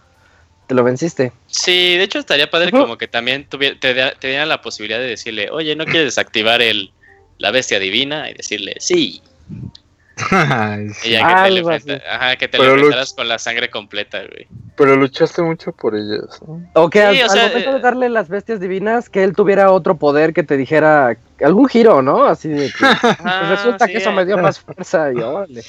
te 0.67 0.75
lo 0.75 0.83
venciste. 0.83 1.31
Sí, 1.45 1.95
de 1.95 2.03
hecho 2.03 2.19
estaría 2.19 2.49
padre 2.51 2.71
como 2.71 2.97
que 2.97 3.07
también 3.07 3.45
tuviera, 3.47 3.79
te, 3.79 3.93
te 4.19 4.27
dieran 4.27 4.49
la 4.49 4.61
posibilidad 4.61 4.99
de 4.99 5.07
decirle, 5.07 5.49
oye, 5.49 5.77
¿no 5.77 5.85
quieres 5.85 6.03
desactivar 6.07 6.61
el, 6.61 6.91
la 7.37 7.51
bestia 7.51 7.79
divina? 7.79 8.29
Y 8.29 8.33
decirle, 8.33 8.75
sí. 8.79 9.21
Que 10.17 11.75
te, 11.85 11.93
así. 11.93 12.01
ajá, 12.09 12.35
que 12.35 12.47
te 12.47 12.57
con 13.15 13.27
la 13.27 13.37
sangre 13.39 13.69
completa, 13.69 14.19
güey. 14.19 14.47
Pero 14.75 14.95
luchaste 14.95 15.41
mucho 15.41 15.71
por 15.71 15.95
ellas. 15.95 16.41
¿no? 16.45 16.67
O 16.73 16.89
que 16.89 16.99
Sí, 16.99 17.05
al, 17.05 17.17
o 17.17 17.23
al 17.23 17.29
sea, 17.29 17.47
momento 17.47 17.69
eh, 17.69 17.73
de 17.73 17.79
darle 17.79 18.09
las 18.09 18.27
bestias 18.27 18.59
divinas, 18.59 19.09
que 19.09 19.23
él 19.23 19.33
tuviera 19.33 19.71
otro 19.71 19.97
poder 19.97 20.33
que 20.33 20.43
te 20.43 20.57
dijera 20.57 21.17
algún 21.41 21.67
giro, 21.67 22.01
¿no? 22.01 22.25
Así 22.25 22.49
de 22.49 22.67
que 22.67 22.73
pues 22.79 23.17
Ah, 23.23 23.55
resulta 23.55 23.85
sí, 23.85 23.91
que 23.91 23.97
eso 23.99 24.09
eh. 24.09 24.13
me 24.15 24.25
dio 24.25 24.37
más 24.37 24.59
fuerza 24.59 25.11
y 25.13 25.17
órale. 25.17 25.61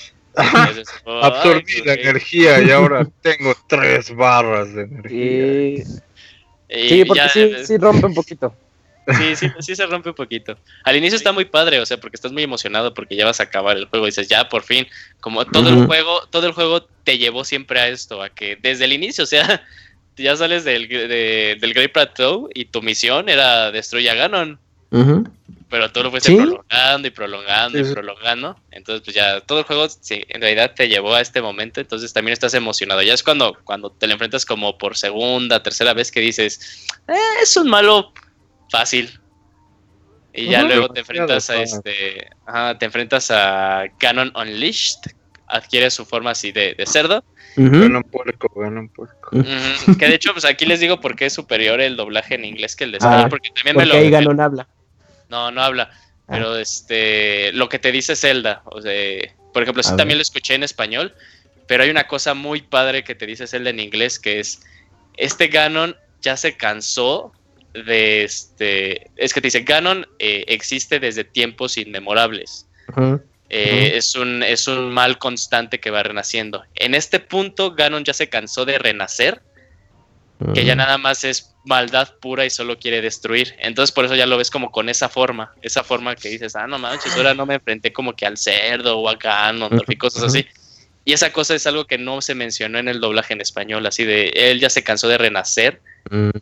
Oh, 1.04 1.20
Absorbí 1.24 1.82
la 1.84 1.94
energía 1.94 2.62
y 2.62 2.70
ahora 2.70 3.06
tengo 3.22 3.54
tres 3.66 4.14
barras 4.14 4.72
de 4.72 4.82
energía. 4.82 5.46
Y, 5.46 5.84
Y 6.68 6.88
sí, 6.88 7.04
porque 7.04 7.20
ya- 7.22 7.28
sí, 7.28 7.52
sí 7.64 7.76
rompe 7.76 8.06
un 8.06 8.14
poquito. 8.14 8.54
Sí, 9.16 9.36
sí, 9.36 9.46
sí 9.60 9.74
se 9.76 9.86
rompe 9.86 10.10
un 10.10 10.14
poquito. 10.14 10.58
Al 10.84 10.96
inicio 10.96 11.16
está 11.16 11.32
muy 11.32 11.44
padre, 11.46 11.80
o 11.80 11.86
sea, 11.86 11.98
porque 11.98 12.16
estás 12.16 12.32
muy 12.32 12.42
emocionado 12.42 12.92
porque 12.94 13.16
ya 13.16 13.24
vas 13.24 13.40
a 13.40 13.44
acabar 13.44 13.76
el 13.76 13.86
juego 13.86 14.06
y 14.06 14.10
dices, 14.10 14.28
ya, 14.28 14.48
por 14.48 14.62
fin, 14.64 14.86
como 15.20 15.44
todo 15.46 15.68
el 15.70 15.86
juego, 15.86 16.26
todo 16.30 16.46
el 16.46 16.52
juego 16.52 16.82
te 17.04 17.16
llevó 17.18 17.44
siempre 17.44 17.80
a 17.80 17.88
esto, 17.88 18.22
a 18.22 18.28
que 18.30 18.56
desde 18.56 18.84
el 18.84 18.92
inicio, 18.92 19.24
o 19.24 19.26
sea, 19.26 19.64
ya 20.16 20.36
sales 20.36 20.64
del, 20.64 20.88
de- 20.88 21.56
del 21.60 21.74
Great 21.74 21.92
Plateau 21.92 22.48
y 22.54 22.66
tu 22.66 22.82
misión 22.82 23.28
era 23.28 23.70
destruir 23.70 24.10
a 24.10 24.14
Ganon, 24.14 24.58
pero 25.70 25.92
tú 25.92 26.02
lo 26.02 26.10
fuiste 26.10 26.30
Sí. 26.30 26.36
prolongando 26.36 27.08
y 27.08 27.10
prolongando 27.10 27.78
Sí, 27.84 27.90
y 27.90 27.92
prolongando, 27.94 28.56
entonces 28.70 29.02
pues 29.04 29.14
ya 29.14 29.40
todo 29.42 29.58
el 29.60 29.64
juego 29.64 29.86
sí, 29.88 30.24
en 30.28 30.40
realidad 30.40 30.72
te 30.74 30.88
llevó 30.88 31.14
a 31.14 31.20
este 31.20 31.40
momento, 31.42 31.80
entonces 31.80 32.12
también 32.12 32.32
estás 32.32 32.54
emocionado, 32.54 33.02
ya 33.02 33.12
es 33.14 33.22
cuando, 33.22 33.56
cuando 33.64 33.90
te 33.90 34.06
lo 34.06 34.14
enfrentas 34.14 34.44
como 34.46 34.76
por 34.78 34.96
segunda, 34.96 35.62
tercera 35.62 35.92
vez 35.94 36.10
que 36.10 36.20
dices, 36.20 36.86
"Eh, 37.06 37.14
es 37.42 37.56
un 37.58 37.68
malo 37.68 38.12
fácil. 38.70 39.20
Y 40.32 40.46
ya 40.50 40.62
luego 40.62 40.88
te 40.90 41.00
enfrentas 41.00 41.50
a 41.50 41.62
este. 41.62 42.28
Ajá, 42.46 42.78
te 42.78 42.86
enfrentas 42.86 43.30
a 43.30 43.86
Ganon 43.98 44.32
Unleashed. 44.36 45.00
Adquiere 45.46 45.90
su 45.90 46.04
forma 46.04 46.30
así 46.30 46.52
de, 46.52 46.74
de 46.74 46.86
cerdo. 46.86 47.24
Ujú. 47.56 47.80
Gana 47.80 47.98
un 47.98 48.04
puerco, 48.04 48.60
gana 48.60 48.80
un 48.80 48.88
puerco. 48.88 49.30
Que 49.30 50.06
de 50.06 50.14
hecho, 50.14 50.32
pues 50.32 50.44
aquí 50.44 50.66
les 50.66 50.78
digo 50.80 51.00
por 51.00 51.16
qué 51.16 51.26
es 51.26 51.32
superior 51.32 51.80
el 51.80 51.96
doblaje 51.96 52.34
en 52.34 52.44
inglés 52.44 52.76
que 52.76 52.84
el 52.84 52.92
de 52.92 52.98
español. 52.98 53.24
Ah, 53.24 53.28
porque 53.28 53.50
también 53.50 53.76
me 53.76 53.82
Porque 53.84 53.98
lo. 53.98 54.04
ahí 54.04 54.10
Ganon 54.10 54.40
habla. 54.40 54.68
No, 55.28 55.50
no 55.50 55.62
habla. 55.62 55.90
Ah. 55.92 56.26
Pero 56.28 56.56
este. 56.56 57.50
Lo 57.52 57.68
que 57.68 57.78
te 57.78 57.90
dice 57.90 58.14
Zelda. 58.14 58.62
O 58.66 58.82
sea, 58.82 58.92
por 59.52 59.62
ejemplo, 59.62 59.82
sí 59.82 59.92
A 59.92 59.96
también 59.96 60.18
lo 60.18 60.22
escuché 60.22 60.54
en 60.54 60.62
español. 60.62 61.14
Pero 61.66 61.82
hay 61.82 61.90
una 61.90 62.06
cosa 62.06 62.34
muy 62.34 62.62
padre 62.62 63.02
que 63.02 63.14
te 63.14 63.26
dice 63.26 63.46
Zelda 63.46 63.70
en 63.70 63.80
inglés 63.80 64.18
que 64.18 64.40
es. 64.40 64.60
Este 65.16 65.48
Ganon 65.48 65.96
ya 66.20 66.36
se 66.36 66.56
cansó 66.56 67.32
de 67.84 68.24
este. 68.24 69.10
Es 69.16 69.32
que 69.32 69.40
te 69.40 69.48
dice, 69.48 69.62
Ganon 69.62 70.06
eh, 70.18 70.44
existe 70.48 71.00
desde 71.00 71.24
tiempos 71.24 71.76
inmemorables. 71.76 72.66
Eh, 73.50 73.92
es, 73.94 74.14
un, 74.14 74.42
es 74.42 74.68
un 74.68 74.92
mal 74.92 75.18
constante 75.18 75.80
que 75.80 75.90
va 75.90 76.02
renaciendo. 76.02 76.62
En 76.74 76.94
este 76.94 77.20
punto, 77.20 77.74
Ganon 77.74 78.04
ya 78.04 78.12
se 78.12 78.28
cansó 78.28 78.64
de 78.64 78.78
renacer, 78.78 79.40
que 80.54 80.64
ya 80.64 80.72
Ujú. 80.72 80.78
nada 80.78 80.98
más 80.98 81.24
es 81.24 81.54
maldad 81.64 82.14
pura 82.20 82.44
y 82.44 82.50
solo 82.50 82.78
quiere 82.78 83.00
destruir. 83.00 83.54
Entonces, 83.58 83.92
por 83.92 84.04
eso 84.04 84.14
ya 84.14 84.26
lo 84.26 84.36
ves 84.36 84.50
como 84.50 84.70
con 84.70 84.88
esa 84.88 85.08
forma, 85.08 85.52
esa 85.62 85.82
forma 85.84 86.14
que 86.16 86.28
dices, 86.28 86.56
ah, 86.56 86.66
no 86.66 86.78
manches, 86.78 87.14
ahora 87.16 87.34
no 87.34 87.46
me 87.46 87.54
enfrenté 87.54 87.92
como 87.92 88.14
que 88.14 88.26
al 88.26 88.36
cerdo 88.36 88.98
o 88.98 89.08
a 89.08 89.14
Ganon 89.14 89.82
y 89.86 89.96
cosas 89.96 90.24
así. 90.24 90.46
Y 91.08 91.14
esa 91.14 91.32
cosa 91.32 91.54
es 91.54 91.66
algo 91.66 91.86
que 91.86 91.96
no 91.96 92.20
se 92.20 92.34
mencionó 92.34 92.78
en 92.78 92.86
el 92.86 93.00
doblaje 93.00 93.32
en 93.32 93.40
español, 93.40 93.86
así 93.86 94.04
de 94.04 94.28
él 94.34 94.60
ya 94.60 94.68
se 94.68 94.82
cansó 94.84 95.08
de 95.08 95.16
renacer 95.16 95.80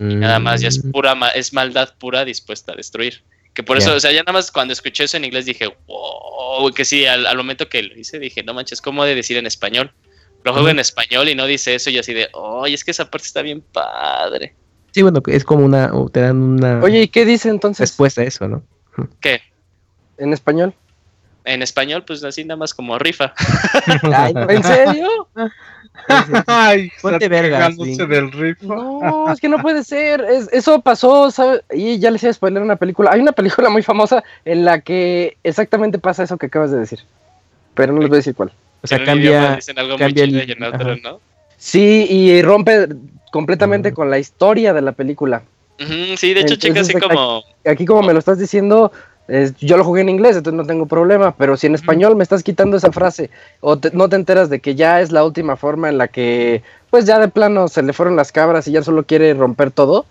y 0.01 0.17
nada 0.17 0.41
más 0.41 0.61
ya 0.61 0.67
es 0.67 0.85
Mm. 0.85 0.91
pura 0.91 1.15
ma- 1.15 1.29
es 1.29 1.53
maldad 1.53 1.95
pura 1.99 2.25
dispuesta 2.25 2.73
a 2.73 2.75
destruir. 2.75 3.23
Que 3.55 3.63
por 3.63 3.79
eso, 3.79 3.95
o 3.95 4.01
sea, 4.01 4.11
ya 4.11 4.23
nada 4.25 4.33
más 4.33 4.51
cuando 4.51 4.73
escuché 4.73 5.05
eso 5.05 5.17
en 5.19 5.25
inglés 5.25 5.47
dije, 5.47 5.69
wow, 5.87 6.73
que 6.75 6.85
sí, 6.85 7.07
al, 7.07 7.29
al 7.29 7.37
momento 7.37 7.69
que 7.69 7.81
lo 7.85 7.97
hice 7.97 8.19
dije, 8.19 8.43
no 8.43 8.55
manches, 8.55 8.81
¿cómo 8.81 9.05
de 9.05 9.15
decir 9.15 9.37
en 9.37 9.47
español? 9.47 9.93
Lo 10.43 10.53
juego 10.53 10.69
en 10.69 10.81
español 10.81 11.29
y 11.29 11.37
no 11.37 11.47
dice 11.47 11.77
eso 11.77 11.89
y 11.91 11.99
así 11.99 12.13
de, 12.13 12.29
oye, 12.33 12.75
es 12.75 12.83
que 12.83 12.91
esa 12.91 13.09
parte 13.09 13.27
está 13.29 13.43
bien 13.43 13.61
padre. 13.61 14.57
Sí, 14.91 15.03
bueno, 15.03 15.23
que 15.23 15.37
es 15.37 15.45
como 15.45 15.65
una. 15.65 15.95
o 15.95 16.09
Te 16.09 16.23
dan 16.23 16.37
una 16.43 16.81
Oye, 16.83 17.03
¿y 17.03 17.09
qué 17.09 17.25
dice 17.25 17.51
entonces 17.51 17.89
respuesta 17.91 18.23
a 18.23 18.25
eso, 18.25 18.49
¿no? 18.49 18.65
¿Qué? 19.21 19.43
en 20.19 20.33
español? 20.33 20.75
En 21.47 21.63
español, 21.63 22.03
pues 22.07 22.23
así 22.25 22.45
nada 22.45 22.59
más 22.59 22.75
como 22.75 22.99
rifa. 22.99 23.33
Ay, 24.13 24.35
no, 24.35 24.51
¿En 24.51 24.63
serio? 24.63 25.09
Ay, 26.47 26.91
Ponte 27.01 27.29
pegándose 27.31 27.95
sí. 27.95 28.07
del. 28.07 28.57
No, 28.63 29.33
es 29.33 29.41
que 29.41 29.49
no 29.49 29.59
puede 29.59 29.83
ser. 29.85 30.21
Es- 30.23 30.49
eso 30.53 30.81
pasó, 30.81 31.31
¿sabes? 31.31 31.63
Y 31.73 31.99
ya 31.99 32.11
les 32.11 32.23
iba 32.23 32.31
a 32.31 32.35
spoiler 32.35 32.63
una 32.63 32.77
película. 32.77 33.11
Hay 33.13 33.21
una 33.21 33.33
película 33.33 33.71
muy 33.71 33.83
famosa 33.83 34.23
en 34.45 34.65
la 34.65 34.81
que 34.81 35.37
exactamente 35.43 35.99
pasa 35.99 36.25
eso 36.25 36.37
que 36.37 36.47
acabas 36.47 36.71
de 36.73 36.79
decir. 36.79 37.01
Pero 37.75 37.93
no 37.93 38.01
les 38.01 38.09
voy 38.09 38.17
a 38.17 38.19
decir 38.19 38.35
cuál. 38.35 38.53
O 38.83 38.87
sea, 38.87 39.03
cambia. 39.05 39.57
dicen 39.57 39.79
algo 39.79 39.97
cambia 39.97 40.25
muy 40.27 40.33
chido 40.33 40.43
el- 40.43 40.49
y 40.49 40.53
en 40.53 40.63
otro. 40.65 40.97
¿no? 40.97 41.21
Sí, 41.57 42.07
y 42.11 42.43
rompe 42.43 42.89
completamente 43.33 43.93
con 43.95 44.11
la 44.11 44.19
historia 44.19 44.73
de 44.73 44.83
la 44.83 44.93
película. 44.93 45.43
Ujú, 45.81 46.17
sí, 46.17 46.33
de 46.35 46.41
hecho, 46.41 46.55
Entonces, 46.55 46.59
checa 46.59 46.81
así 46.81 46.97
aquí- 46.97 47.07
como... 47.07 47.43
Aquí 47.65 47.85
como 47.85 48.03
me 48.03 48.13
lo 48.13 48.19
estás 48.19 48.39
diciendo, 48.39 48.93
es- 49.29 49.55
yo 49.57 49.77
lo 49.77 49.85
jugué 49.85 50.03
en 50.03 50.09
inglés, 50.09 50.37
entonces 50.37 50.57
no 50.57 50.67
tengo 50.67 50.87
problema, 50.87 51.35
pero 51.37 51.57
si 51.57 51.67
en 51.67 51.75
español 51.75 52.17
me 52.17 52.23
estás 52.23 52.43
quitando 52.43 52.77
esa 52.77 52.93
frase 52.93 53.31
o 53.61 53.79
te- 53.79 53.91
no 53.93 54.09
te 54.09 54.17
enteras 54.17 54.49
de 54.51 54.61
que 54.61 54.75
ya 54.75 55.01
es 55.01 55.11
la 55.13 55.25
última 55.25 55.57
forma 55.57 55.89
en 55.89 55.99
la 55.99 56.09
que 56.09 56.63
pues 56.91 57.05
ya 57.05 57.19
de 57.19 57.29
plano 57.29 57.69
se 57.69 57.83
le 57.83 57.93
fueron 57.93 58.17
las 58.17 58.33
cabras 58.33 58.67
y 58.69 58.73
ya 58.73 58.83
solo 58.83 59.05
quiere 59.05 59.35
romper 59.35 59.71
todo, 59.71 60.07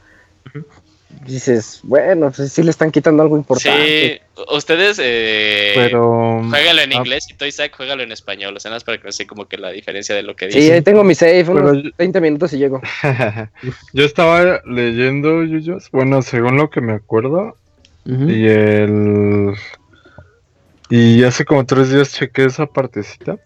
dices, 1.25 1.79
bueno, 1.83 2.31
pues 2.35 2.51
sí 2.51 2.61
le 2.61 2.69
están 2.69 2.91
quitando 2.91 3.23
algo 3.23 3.37
importante. 3.37 4.21
Sí, 4.35 4.43
ustedes... 4.55 4.99
Eh, 5.01 5.71
Pero. 5.75 6.43
Juégalo 6.49 6.81
en 6.81 6.91
Ah. 6.93 6.95
inglés 6.97 7.27
y 7.29 7.33
Toy 7.33 7.47
Isaac, 7.49 7.73
juégalo 7.75 8.03
en 8.03 8.11
español. 8.11 8.55
O 8.55 8.59
sea, 8.59 8.69
nada 8.69 8.75
más 8.77 8.83
para 8.83 8.97
que 8.99 9.05
no 9.05 9.11
sé 9.11 9.25
como 9.25 9.45
que 9.45 9.57
la 9.57 9.71
diferencia 9.71 10.13
de 10.13 10.21
lo 10.23 10.35
que 10.35 10.51
Sí, 10.51 10.59
dice. 10.59 10.73
ahí 10.73 10.81
tengo 10.81 11.03
mi 11.03 11.15
save, 11.15 11.43
unos 11.49 11.71
Pero 11.71 11.73
yo- 11.83 11.89
20 11.97 12.21
minutos 12.21 12.53
y 12.53 12.57
llego. 12.57 12.81
Yo 13.93 14.03
estaba 14.05 14.61
leyendo, 14.65 15.43
Yuyos, 15.43 15.89
bueno, 15.91 16.21
según 16.21 16.57
lo 16.57 16.69
que 16.69 16.81
me 16.81 16.93
acuerdo, 16.93 17.57
Y 18.05 18.47
el... 18.47 19.55
Y 20.89 21.23
hace 21.23 21.45
como 21.45 21.65
tres 21.65 21.91
días 21.91 22.13
chequé 22.13 22.45
esa 22.45 22.67
partecita. 22.67 23.37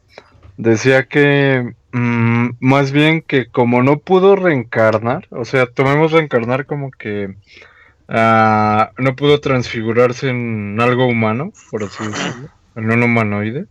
Decía 0.57 1.07
que 1.07 1.73
mm, 1.93 2.49
más 2.59 2.91
bien 2.91 3.21
que 3.21 3.47
como 3.47 3.81
no 3.81 3.99
pudo 3.99 4.35
reencarnar, 4.35 5.25
o 5.29 5.45
sea, 5.45 5.65
tomemos 5.67 6.11
reencarnar 6.11 6.65
como 6.65 6.91
que 6.91 7.35
ah, 8.09 8.91
no 8.97 9.15
pudo 9.15 9.39
transfigurarse 9.39 10.29
en 10.29 10.77
algo 10.81 11.07
humano, 11.07 11.53
por 11.71 11.83
así 11.83 12.05
decirlo, 12.05 12.49
en 12.75 12.91
un 12.91 13.03
humanoide, 13.03 13.67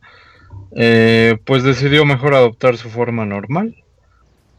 eh, 0.77 1.39
pues 1.45 1.63
decidió 1.63 2.07
mejor 2.07 2.35
adoptar 2.35 2.79
su 2.79 2.89
forma 2.89 3.27
normal. 3.27 3.77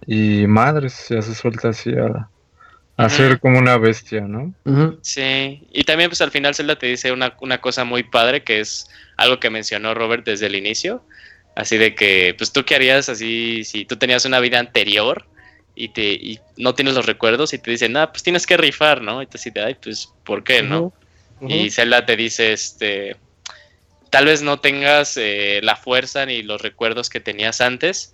Y 0.05 0.45
madres, 0.47 1.07
ya 1.09 1.21
se 1.23 1.33
suelta 1.33 1.69
así 1.69 1.91
a, 1.93 2.29
a 2.99 3.09
ser 3.09 3.39
como 3.39 3.59
una 3.59 3.77
bestia, 3.77 4.21
¿no? 4.21 4.53
Sí, 5.01 5.67
y 5.71 5.83
también 5.85 6.09
pues 6.09 6.19
al 6.21 6.31
final 6.31 6.53
Zelda 6.53 6.77
te 6.77 6.87
dice 6.87 7.13
una, 7.13 7.33
una 7.39 7.61
cosa 7.61 7.85
muy 7.85 8.03
padre 8.03 8.43
que 8.43 8.59
es 8.59 8.89
algo 9.15 9.39
que 9.39 9.49
mencionó 9.49 9.93
Robert 9.93 10.25
desde 10.25 10.47
el 10.47 10.55
inicio, 10.55 11.01
así 11.55 11.77
de 11.77 11.95
que 11.95 12.35
pues 12.37 12.51
tú 12.51 12.65
qué 12.65 12.75
harías 12.75 13.07
así 13.07 13.63
si 13.63 13.85
tú 13.85 13.95
tenías 13.95 14.25
una 14.25 14.41
vida 14.41 14.59
anterior 14.59 15.25
y 15.75 15.89
te 15.89 16.11
y 16.11 16.39
no 16.57 16.75
tienes 16.75 16.93
los 16.93 17.05
recuerdos 17.05 17.53
y 17.53 17.57
te 17.57 17.71
dicen, 17.71 17.95
ah, 17.95 18.11
pues 18.11 18.21
tienes 18.21 18.45
que 18.45 18.57
rifar, 18.57 19.01
¿no? 19.01 19.21
Y 19.21 19.27
te 19.27 19.37
dice, 19.37 19.53
ay, 19.61 19.77
pues, 19.81 20.13
¿por 20.25 20.43
qué, 20.43 20.61
no? 20.61 20.91
Y 21.47 21.69
Zelda 21.69 22.05
te 22.05 22.17
dice, 22.17 22.51
este, 22.51 23.15
tal 24.09 24.25
vez 24.25 24.41
no 24.41 24.59
tengas 24.59 25.15
eh, 25.15 25.61
la 25.63 25.77
fuerza 25.77 26.25
ni 26.25 26.43
los 26.43 26.61
recuerdos 26.61 27.09
que 27.09 27.21
tenías 27.21 27.61
antes, 27.61 28.13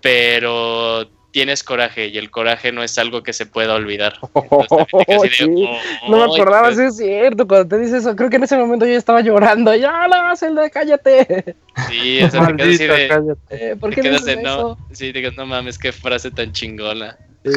pero 0.00 1.10
tienes 1.34 1.64
coraje 1.64 2.06
y 2.06 2.16
el 2.16 2.30
coraje 2.30 2.70
no 2.70 2.84
es 2.84 2.96
algo 2.96 3.24
que 3.24 3.32
se 3.32 3.44
pueda 3.44 3.74
olvidar. 3.74 4.14
Entonces, 4.34 4.96
te 5.06 5.14
de, 5.14 5.30
Sí, 5.30 5.68
No 6.08 6.16
me 6.18 6.22
"Ay, 6.22 6.30
acordaba, 6.32 6.68
pues, 6.68 6.76
sí 6.76 6.84
es 6.84 6.96
cierto, 6.96 7.48
cuando 7.48 7.66
te 7.66 7.78
dices 7.82 8.02
eso, 8.02 8.14
creo 8.14 8.30
que 8.30 8.36
en 8.36 8.44
ese 8.44 8.56
momento 8.56 8.86
yo 8.86 8.92
estaba 8.92 9.20
llorando, 9.20 9.74
ya 9.74 10.06
la 10.06 10.36
Zelda, 10.36 10.70
cállate. 10.70 11.56
Sí, 11.88 12.22
o 12.22 12.30
sea, 12.30 12.46
te 12.46 12.54
quedas 12.56 12.68
así 12.76 12.86
Maldita, 12.86 12.94
de, 12.94 13.08
cállate. 13.08 13.40
Eh, 13.50 13.76
¿Por 13.76 13.90
te 13.90 13.96
qué 13.96 14.02
quedas 14.02 14.24
dices 14.24 14.36
de 14.36 14.42
no, 14.44 14.78
sí, 14.92 15.12
te 15.12 15.22
quedas, 15.22 15.36
no 15.36 15.44
mames, 15.46 15.76
qué 15.76 15.90
frase 15.90 16.30
tan 16.30 16.52
chingona. 16.52 17.18
Sí, 17.44 17.50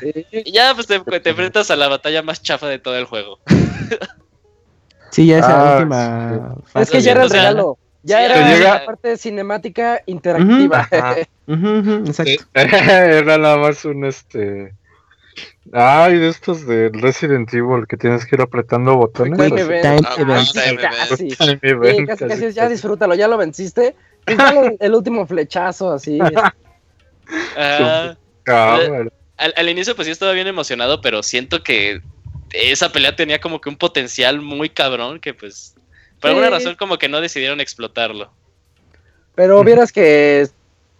sí. 0.00 0.26
Y 0.46 0.52
ya, 0.52 0.72
pues 0.74 0.86
te, 0.86 0.98
te 1.20 1.28
enfrentas 1.30 1.70
a 1.70 1.76
la 1.76 1.88
batalla 1.88 2.22
más 2.22 2.42
chafa 2.42 2.68
de 2.68 2.78
todo 2.78 2.96
el 2.96 3.04
juego. 3.04 3.38
Sí, 5.10 5.26
ya 5.26 5.40
es 5.40 5.44
Ah, 5.44 5.48
la 5.50 5.76
última 5.76 6.54
fase. 6.64 6.82
Es 6.84 6.90
que 6.90 7.00
ya 7.02 7.10
era 7.12 7.20
el 7.20 7.26
o 7.26 7.30
sea, 7.30 7.40
regalo. 7.42 7.78
Ya 8.02 8.18
sí, 8.18 8.24
era 8.24 8.48
llega- 8.48 8.74
la 8.80 8.86
parte 8.86 9.16
cinemática 9.18 10.02
interactiva. 10.06 10.88
Exacto. 11.46 12.44
Era 12.54 13.38
nada 13.38 13.56
más 13.58 13.84
un 13.84 14.04
este. 14.04 14.72
Ay, 15.72 16.18
de 16.18 16.28
estos 16.28 16.66
de 16.66 16.90
Resident 16.92 17.52
Evil 17.52 17.86
que 17.88 17.96
tienes 17.96 18.24
que 18.26 18.36
ir 18.36 18.42
apretando 18.42 18.96
botones. 18.96 19.38
Time 19.38 19.60
event. 19.60 19.82
Time 19.82 20.00
Ah, 20.08 20.14
event. 20.18 20.48
time 20.52 20.66
event. 20.66 20.80
Casi. 21.08 21.28
Time 21.28 21.58
Sí, 21.60 21.66
event, 21.68 22.08
casi, 22.08 22.24
casi, 22.28 22.40
casi, 22.42 22.52
ya 22.54 22.68
disfrútalo, 22.68 23.14
ya 23.14 23.28
lo 23.28 23.36
venciste. 23.36 23.94
Dale 24.26 24.76
el 24.80 24.94
último 24.94 25.26
flechazo 25.26 25.92
así. 25.92 26.18
Cámara. 28.44 29.10
al, 29.36 29.54
al 29.56 29.68
inicio 29.68 29.94
pues 29.94 30.06
sí 30.06 30.12
estaba 30.12 30.32
bien 30.32 30.46
emocionado, 30.46 31.00
pero 31.00 31.22
siento 31.22 31.62
que 31.62 32.00
esa 32.52 32.90
pelea 32.90 33.14
tenía 33.14 33.40
como 33.40 33.60
que 33.60 33.68
un 33.68 33.76
potencial 33.76 34.40
muy 34.40 34.68
cabrón 34.70 35.20
que 35.20 35.34
pues 35.34 35.74
por 36.20 36.30
alguna 36.30 36.50
razón 36.50 36.76
como 36.76 36.98
que 36.98 37.08
no 37.08 37.20
decidieron 37.20 37.60
explotarlo. 37.60 38.30
Pero 39.34 39.62
vieras 39.64 39.90
que, 39.92 40.48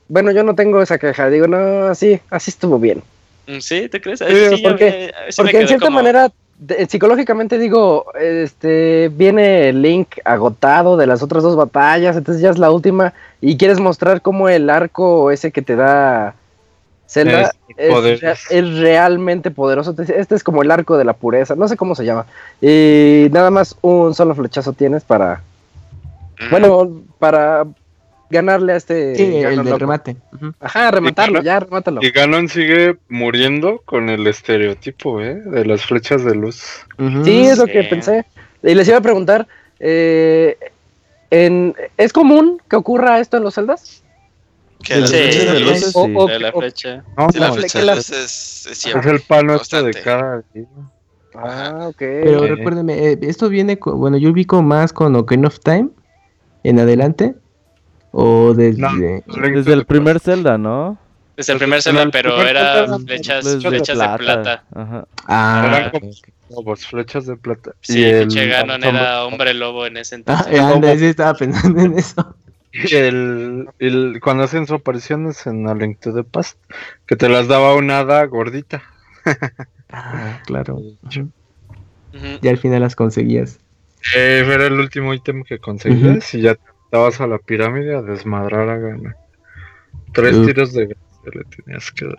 bueno, 0.08 0.30
yo 0.32 0.42
no 0.44 0.54
tengo 0.54 0.80
esa 0.82 0.98
queja. 0.98 1.28
Digo, 1.30 1.46
no, 1.46 1.84
así, 1.84 2.20
así 2.30 2.50
estuvo 2.50 2.78
bien. 2.78 3.02
Mm, 3.46 3.58
¿Sí? 3.60 3.88
¿Te 3.88 4.00
crees? 4.00 4.20
Sí, 4.20 4.62
porque- 4.62 5.12
me- 5.26 5.32
Porque 5.36 5.60
en 5.60 5.68
cierta 5.68 5.86
como- 5.86 5.96
manera, 5.96 6.30
de- 6.58 6.86
psicológicamente 6.86 7.58
digo, 7.58 8.06
este, 8.18 9.08
viene 9.12 9.72
Link 9.72 10.18
agotado 10.24 10.96
de 10.96 11.06
las 11.06 11.22
otras 11.22 11.42
dos 11.42 11.56
batallas, 11.56 12.16
entonces 12.16 12.42
ya 12.42 12.50
es 12.50 12.58
la 12.58 12.70
última 12.70 13.12
y 13.40 13.56
quieres 13.56 13.80
mostrar 13.80 14.20
cómo 14.22 14.48
el 14.48 14.68
arco 14.70 15.30
ese 15.30 15.50
que 15.52 15.62
te 15.62 15.74
da 15.76 16.34
Zelda 17.10 17.52
Es 17.76 18.78
realmente 18.78 19.50
poderoso. 19.50 19.94
Este 19.98 20.34
es 20.34 20.44
como 20.44 20.62
el 20.62 20.70
arco 20.70 20.96
de 20.96 21.04
la 21.04 21.12
pureza, 21.12 21.56
no 21.56 21.66
sé 21.66 21.76
cómo 21.76 21.94
se 21.94 22.04
llama. 22.04 22.26
Y 22.60 23.26
nada 23.32 23.50
más 23.50 23.76
un 23.80 24.14
solo 24.14 24.34
flechazo 24.34 24.72
tienes 24.72 25.02
para, 25.04 25.42
Mm, 26.40 26.50
bueno, 26.50 27.02
para 27.18 27.66
ganarle 28.30 28.72
a 28.72 28.76
este... 28.76 29.14
Sí, 29.14 29.24
el 29.42 29.62
del 29.62 29.78
remate. 29.78 30.16
Ajá, 30.60 30.90
rematarlo, 30.90 31.40
Y 31.40 31.44
ya, 31.44 31.60
remátalo. 31.60 32.00
Y 32.02 32.10
Ganon 32.12 32.48
sigue 32.48 32.96
muriendo 33.10 33.82
con 33.84 34.08
el 34.08 34.26
estereotipo, 34.26 35.20
¿eh? 35.20 35.34
De 35.34 35.66
las 35.66 35.84
flechas 35.84 36.24
de 36.24 36.34
luz. 36.34 36.86
Sí, 37.24 37.46
es 37.46 37.58
lo 37.58 37.66
Sí. 37.66 37.72
que 37.72 37.84
pensé. 37.84 38.24
Y 38.62 38.74
les 38.74 38.88
iba 38.88 38.96
a 38.98 39.02
preguntar, 39.02 39.46
eh, 39.80 40.56
en, 41.30 41.74
¿es 41.98 42.12
común 42.12 42.60
que 42.70 42.76
ocurra 42.76 43.20
esto 43.20 43.36
en 43.36 43.42
los 43.42 43.54
celdas? 43.54 43.99
Que 44.82 44.94
sí, 45.06 45.12
flechas 45.14 45.44
de 45.46 45.52
de 45.52 45.60
luz. 45.60 45.70
luces, 45.70 45.92
O- 45.94 46.28
la 46.28 46.48
o- 46.50 46.60
flecha. 46.60 47.04
No, 47.16 47.28
Sí, 47.30 47.38
la 47.38 47.48
no, 47.48 47.54
flecha 47.54 47.78
de 47.80 47.86
luz 47.86 47.98
es, 48.10 48.10
es 48.10 48.66
es 48.66 48.78
siempre. 48.78 49.10
el 49.10 49.20
palo 49.20 49.54
este 49.54 49.82
de 49.82 49.90
cada 49.92 50.42
día. 50.54 50.64
Ah, 51.34 51.86
ok. 51.88 51.96
Pero 51.98 52.46
recuérdeme, 52.46 52.94
eh, 53.12 53.18
esto 53.22 53.48
viene, 53.48 53.78
con, 53.78 53.98
bueno, 53.98 54.16
yo 54.16 54.30
ubico 54.30 54.62
más 54.62 54.92
con 54.92 55.14
Ocarina 55.16 55.48
of 55.48 55.60
Time 55.60 55.90
en 56.64 56.80
adelante. 56.80 57.34
O 58.12 58.54
desde... 58.54 58.80
No, 58.80 58.88
Desde 59.52 59.72
el 59.72 59.86
primer. 59.86 60.18
Zelda, 60.18 60.58
¿no? 60.58 60.98
Desde 61.36 61.52
el 61.52 61.58
primer 61.60 61.80
Zelda, 61.80 62.02
el 62.02 62.10
pero 62.10 62.44
era 62.44 62.86
flechas, 62.98 63.44
Pues 63.44 63.62
flechas 63.64 63.98
de 63.98 64.18
plata. 64.18 64.64
Ajá. 64.74 65.06
Ah, 65.26 65.62
Eran 65.66 65.90
como 65.90 66.10
lobos, 66.50 66.86
flechas 66.86 67.26
de 67.26 67.36
plata. 67.36 67.72
Sí, 67.80 68.02
el- 68.04 68.28
Ganon 68.28 68.82
era 68.82 69.24
hombre 69.24 69.54
lobo 69.54 69.86
en 69.86 69.98
ese 69.98 70.16
Ah, 70.16 70.18
entonces. 70.18 70.60
anda, 70.60 70.96
sí 70.98 71.04
estaba 71.06 71.34
pensando 71.34 71.80
en 71.80 71.96
eso. 71.98 72.34
El, 72.72 73.68
el- 73.78 74.20
cuando 74.22 74.44
hacen 74.44 74.66
sus 74.66 74.78
apariciones 74.78 75.46
en 75.46 75.68
A 75.68 75.74
Link 75.74 75.98
to 76.00 76.14
the 76.14 76.22
Past, 76.24 76.58
que 77.06 77.16
te 77.16 77.28
las 77.28 77.48
daba 77.48 77.74
una 77.74 77.98
hada 78.00 78.24
gordita. 78.26 78.82
Ah, 79.92 80.40
claro. 80.46 80.80
Y 82.40 82.46
al 82.46 82.58
final 82.58 82.80
las 82.80 82.94
conseguías. 82.94 83.58
Eh, 84.14 84.44
era 84.46 84.66
el 84.66 84.74
último 84.78 85.12
ítem 85.12 85.42
que 85.42 85.58
conseguías 85.58 86.32
y 86.32 86.42
ya 86.42 86.54
te 86.54 86.60
dabas 86.92 87.20
a 87.20 87.26
la 87.26 87.38
pirámide 87.38 87.96
a 87.96 88.02
desmadrar 88.02 88.68
a 88.68 88.78
Ganon. 88.78 89.16
Tres 90.12 90.40
tiros 90.46 90.72
de 90.74 90.86
gracia 90.86 91.30
le 91.34 91.44
tenías 91.56 91.90
que 91.90 92.04
dar. 92.04 92.14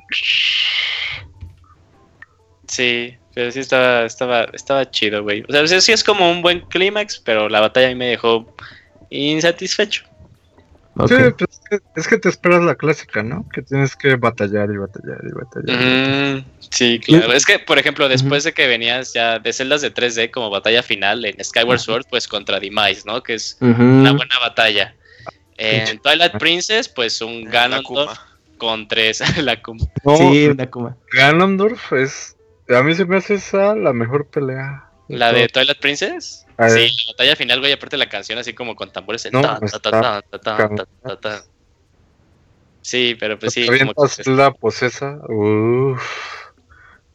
Sí, 2.68 3.16
pero 3.34 3.52
sí 3.52 3.60
estaba, 3.60 4.06
estaba, 4.06 4.44
estaba 4.54 4.90
chido, 4.92 5.24
güey. 5.24 5.44
O 5.48 5.52
sea, 5.52 5.68
sí, 5.68 5.80
sí 5.82 5.92
es 5.92 6.04
como 6.04 6.30
un 6.30 6.42
buen 6.42 6.62
clímax, 6.62 7.20
pero 7.20 7.50
la 7.50 7.60
batalla 7.62 7.88
a 7.88 7.90
mí 7.92 7.96
me 7.96 8.08
dejó 8.08 8.54
insatisfecho. 9.10 10.04
Sí, 11.08 11.16
pues 11.38 11.50
es 11.50 11.62
que, 11.70 11.80
es 11.96 12.08
que 12.08 12.18
te 12.18 12.30
esperas 12.30 12.62
la 12.64 12.76
clásica, 12.76 13.24
¿no? 13.24 13.48
Que 13.50 13.62
tienes 13.62 13.96
que 13.96 14.16
batallar 14.16 14.70
y 14.72 14.78
batallar 14.78 15.22
y 15.24 15.32
batallar. 15.32 16.36
Mm, 16.38 16.46
sí, 16.70 17.00
claro. 17.00 17.32
Es 17.32 17.46
que, 17.46 17.60
por 17.60 17.80
ejemplo, 17.80 18.10
después 18.10 18.44
de 18.44 18.54
que 18.54 18.68
venías 18.68 19.14
ya 19.14 19.40
de 19.40 19.54
celdas 19.54 19.82
de 19.82 19.94
3D 19.94 20.32
como 20.32 20.50
batalla 20.50 20.84
final 20.84 21.24
en 21.24 21.42
Skyward 21.44 21.80
Sword, 21.80 22.06
pues 22.10 22.28
contra 22.28 22.60
Demise, 22.60 23.04
¿no? 23.06 23.24
Que 23.24 23.36
es 23.36 23.58
una 23.62 24.12
buena 24.12 24.38
batalla. 24.42 24.94
En 25.58 26.00
Twilight 26.00 26.38
Princess, 26.40 26.90
pues 26.90 27.22
un 27.22 27.46
La 27.46 27.52
Ganondorf 27.52 27.86
Kuma. 27.86 28.28
con 28.58 28.88
tres. 28.88 29.22
la 29.44 29.62
Kuma. 29.62 29.86
No, 30.04 30.18
Sí, 30.18 30.48
una 30.48 30.70
coma. 30.70 30.98
Ganondorf 31.14 31.94
es. 31.94 32.36
A 32.70 32.82
mí 32.84 32.96
se 32.96 33.06
me 33.06 33.18
hace 33.18 33.36
esa 33.36 33.76
la 33.76 33.94
mejor 33.94 34.28
pelea. 34.28 34.91
¿La 35.18 35.32
de 35.32 35.48
Twilight 35.48 35.80
Princess? 35.80 36.46
Sí, 36.70 36.96
la 37.08 37.14
batalla 37.14 37.36
final, 37.36 37.60
güey, 37.60 37.72
aparte 37.72 37.98
la 37.98 38.10
canción 38.10 38.38
así 38.38 38.54
como 38.54 38.76
con 38.76 38.92
tambores. 38.92 39.28
Sí, 42.82 43.16
pero 43.20 43.38
pues 43.38 43.54
sí, 43.54 43.68
la 44.26 44.52
posesa. 44.52 45.20
Uff. 45.28 46.02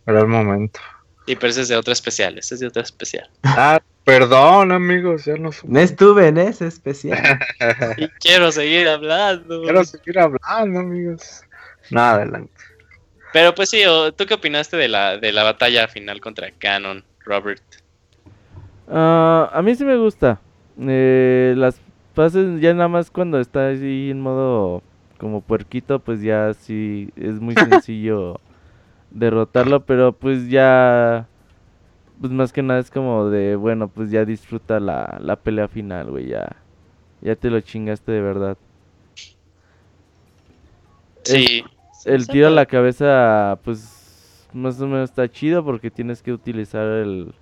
Era 0.07 0.21
el 0.21 0.27
momento. 0.29 0.81
sí, 1.27 1.35
pero 1.35 1.51
ese 1.51 1.63
es 1.63 1.69
de 1.69 1.77
otra 1.77 1.93
especial, 1.93 2.39
ese 2.39 2.55
es 2.55 2.61
de 2.61 2.69
otra 2.69 2.83
especial. 2.83 3.29
Ah, 3.43 3.81
perdón, 4.05 4.71
amigos, 4.71 5.25
ya 5.25 5.37
no. 5.37 5.51
No 5.65 5.81
estuve 5.81 6.29
en 6.29 6.39
ese 6.39 6.67
especial. 6.69 7.41
Y 7.97 8.09
quiero 8.21 8.53
seguir 8.53 8.89
hablando. 8.89 9.63
Quiero 9.63 9.85
seguir 9.85 10.19
hablando, 10.21 10.81
amigos. 10.81 11.43
Nada, 11.91 12.15
adelante. 12.15 12.53
Pero 13.33 13.55
pues 13.55 13.69
sí, 13.71 13.83
¿tú 14.17 14.27
qué 14.27 14.35
opinaste 14.35 14.77
de 14.77 14.89
la, 14.89 15.19
de 15.19 15.33
la 15.33 15.43
batalla 15.43 15.89
final 15.89 16.21
contra 16.21 16.53
Ganon, 16.61 17.05
Robert? 17.25 17.63
Ah, 18.89 19.51
a 19.53 19.63
mí 19.63 19.75
sí 19.75 19.85
me 19.85 19.97
gusta. 19.97 20.41
Eh, 20.79 21.55
las 21.57 21.81
fases 22.15 22.61
ya 22.61 22.75
nada 22.75 22.89
más 22.89 23.11
cuando 23.11 23.41
está 23.41 23.71
así 23.71 24.11
en 24.11 24.21
modo 24.21 24.83
como 25.19 25.41
puerquito, 25.41 25.99
pues 26.01 26.23
ya 26.23 26.53
sí 26.55 27.11
es 27.17 27.41
muy 27.41 27.57
sencillo 27.57 28.41
derrotarlo, 29.11 29.85
pero 29.87 30.13
pues 30.13 30.49
ya 30.49 31.29
pues 32.21 32.33
más 32.33 32.53
que 32.53 32.63
nada 32.63 32.81
es 32.81 32.91
como 32.91 33.29
de, 33.31 33.57
bueno, 33.57 33.89
pues 33.89 34.11
ya 34.11 34.25
disfruta 34.25 34.81
la, 34.81 35.19
la 35.21 35.37
pelea 35.37 35.69
final, 35.69 36.11
güey, 36.11 36.29
ya 36.29 36.57
ya 37.23 37.37
te 37.37 37.51
lo 37.51 37.61
chingaste 37.61 38.13
de 38.13 38.21
verdad. 38.23 38.59
Sí. 41.25 41.65
El 42.05 42.27
Sí, 42.27 42.31
tiro 42.31 42.47
a 42.49 42.51
la 42.51 42.67
cabeza, 42.67 43.59
pues 43.65 44.49
más 44.53 44.81
o 44.81 44.87
menos 44.87 45.11
está 45.11 45.29
chido 45.31 45.65
porque 45.65 45.91
tienes 45.91 46.23
que 46.23 46.33
utilizar 46.33 46.87
el 46.87 47.35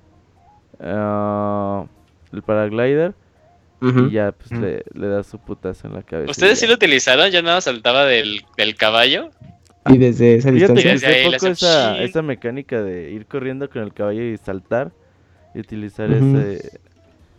ah, 0.85 1.87
el 2.33 2.43
paraglider 2.43 3.15
y 3.81 4.13
ya 4.13 4.33
pues 4.33 4.51
le, 4.51 4.83
le 4.95 5.09
das 5.09 5.27
su 5.27 5.39
putazo 5.39 5.89
en 5.89 5.95
la 5.95 6.03
cabeza. 6.03 6.31
¿Ustedes 6.31 6.59
sí 6.59 6.67
lo 6.67 6.75
utilizaron? 6.75 7.31
¿Ya 7.31 7.43
nada 7.43 7.61
saltaba 7.61 8.07
del, 8.07 8.43
del 8.57 8.77
caballo? 8.77 9.31
Y 9.91 9.99
desde 9.99 10.37
esa 10.37 10.51
distancia. 10.51 10.93
Desde 10.93 11.07
ahí 11.07 11.27
usé 11.27 11.31
le 11.31 11.39
poco 11.39 11.47
esa, 11.49 11.99
esa 12.03 12.23
mecánica 12.23 12.83
de 12.83 13.11
ir 13.11 13.27
corriendo 13.27 13.69
con 13.69 13.83
el 13.83 13.93
caballo 13.93 14.23
y 14.23 14.39
saltar 14.39 14.93
y 15.55 15.61
utilizar 15.61 16.11
ese 16.11 16.81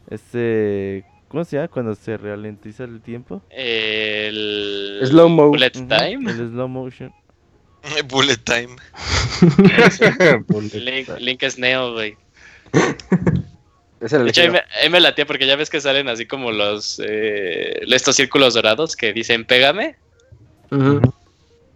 ese 0.10 1.04
¿cómo 1.28 1.44
se 1.44 1.58
llama? 1.58 1.68
cuando 1.70 1.96
se 1.96 2.16
ralentiza 2.18 2.84
el 2.84 3.02
tiempo. 3.02 3.42
El... 3.50 5.00
Slow 5.04 5.30
mo. 5.30 5.50
Bullet 5.50 5.72
Time. 5.72 6.30
El 6.30 6.50
slow 6.50 6.68
motion. 6.68 7.12
Bullet 8.10 8.38
time. 8.38 8.76
Link, 10.74 11.08
Link 11.20 11.44
es 11.44 11.60
Neo, 11.60 11.94
güey. 11.94 12.18
Es 14.02 14.14
el 14.14 14.26
De 14.26 14.30
hecho, 14.30 14.42
ahí 14.42 14.50
me, 14.50 14.62
ahí 14.82 14.90
me 14.90 15.00
latía 15.00 15.26
porque 15.26 15.48
ya 15.48 15.56
ves 15.56 15.70
que 15.70 15.82
salen 15.82 16.10
así 16.10 16.26
como 16.26 16.52
los 16.52 17.02
eh, 17.04 17.80
estos 17.88 18.16
círculos 18.16 18.54
dorados 18.54 18.96
que 18.96 19.14
dicen 19.14 19.46
pégame. 19.46 19.96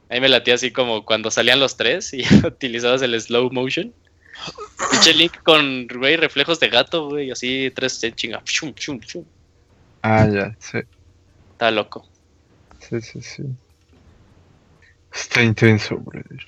Ahí 0.09 0.19
me 0.19 0.29
latía 0.29 0.55
así 0.55 0.71
como 0.71 1.05
cuando 1.05 1.31
salían 1.31 1.59
los 1.59 1.77
tres 1.77 2.13
y 2.13 2.23
utilizabas 2.45 3.01
el 3.01 3.19
slow 3.19 3.51
motion. 3.51 3.93
Pinche 4.91 5.13
Link 5.13 5.41
con 5.43 5.87
güey, 5.87 6.17
reflejos 6.17 6.59
de 6.59 6.69
gato, 6.69 7.09
güey, 7.09 7.31
así 7.31 7.71
tres 7.75 8.03
en 8.03 8.15
chinga. 8.15 8.41
Shum, 8.45 8.73
shum, 8.75 8.99
shum. 8.99 9.23
Ah, 10.01 10.27
ya, 10.27 10.55
sí, 10.59 10.79
Está 11.53 11.71
loco. 11.71 12.07
sí, 12.79 13.01
sí, 13.01 13.21
sí. 13.21 13.43
Está 15.13 15.43
intenso, 15.43 15.97
brother. 15.97 16.45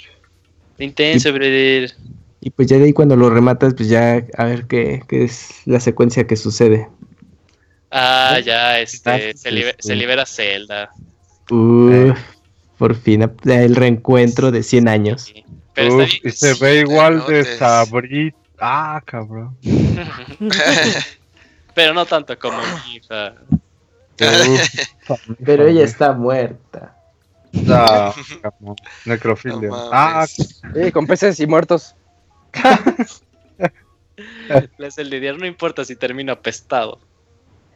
Intenso, 0.78 1.34
brother. 1.34 1.94
Y 2.42 2.50
pues 2.50 2.68
ya 2.68 2.78
de 2.78 2.86
ahí 2.86 2.94
cuando 2.94 3.16
lo 3.16 3.30
rematas, 3.30 3.76
pues 3.76 3.88
ya 3.88 4.26
a 4.38 4.46
ver 4.46 4.66
qué, 4.66 5.04
qué 5.08 5.24
es 5.24 5.62
la 5.66 5.80
secuencia 5.80 6.26
que 6.26 6.36
sucede. 6.36 6.90
Ah, 7.92 8.40
ya, 8.44 8.80
este, 8.80 9.38
se, 9.38 9.52
libe- 9.52 9.76
se 9.78 9.96
libera 9.96 10.26
Zelda. 10.26 10.90
Uf, 11.52 12.18
por 12.78 12.96
fin, 12.96 13.30
el 13.46 13.76
reencuentro 13.76 14.50
de 14.50 14.64
100 14.64 14.88
años. 14.88 15.22
Sí. 15.24 15.46
Pero 15.74 15.98
Uf, 15.98 16.10
y 16.24 16.32
se 16.32 16.54
ve 16.56 16.80
igual 16.80 17.24
de 17.28 17.58
sabrito. 17.58 18.38
Ah, 18.60 19.02
cabrón. 19.06 19.56
Pero 21.74 21.94
no 21.94 22.06
tanto 22.06 22.38
como 22.40 22.58
mi 22.88 22.96
hija. 22.96 23.36
Uf, 24.20 25.20
Pero 25.46 25.68
ella 25.68 25.84
está 25.84 26.14
muerta. 26.14 26.96
Ah, 27.68 28.14
cabrón. 28.42 28.76
Necrofilia. 29.06 29.70
No 29.70 29.90
ah. 29.92 30.26
Sí, 30.28 30.92
con 30.92 31.08
peces 31.08 31.40
y 31.40 31.48
muertos. 31.48 31.96
El 34.98 35.10
Didier 35.10 35.38
no 35.38 35.46
importa 35.46 35.86
si 35.86 35.96
termino 35.96 36.34
apestado. 36.34 37.00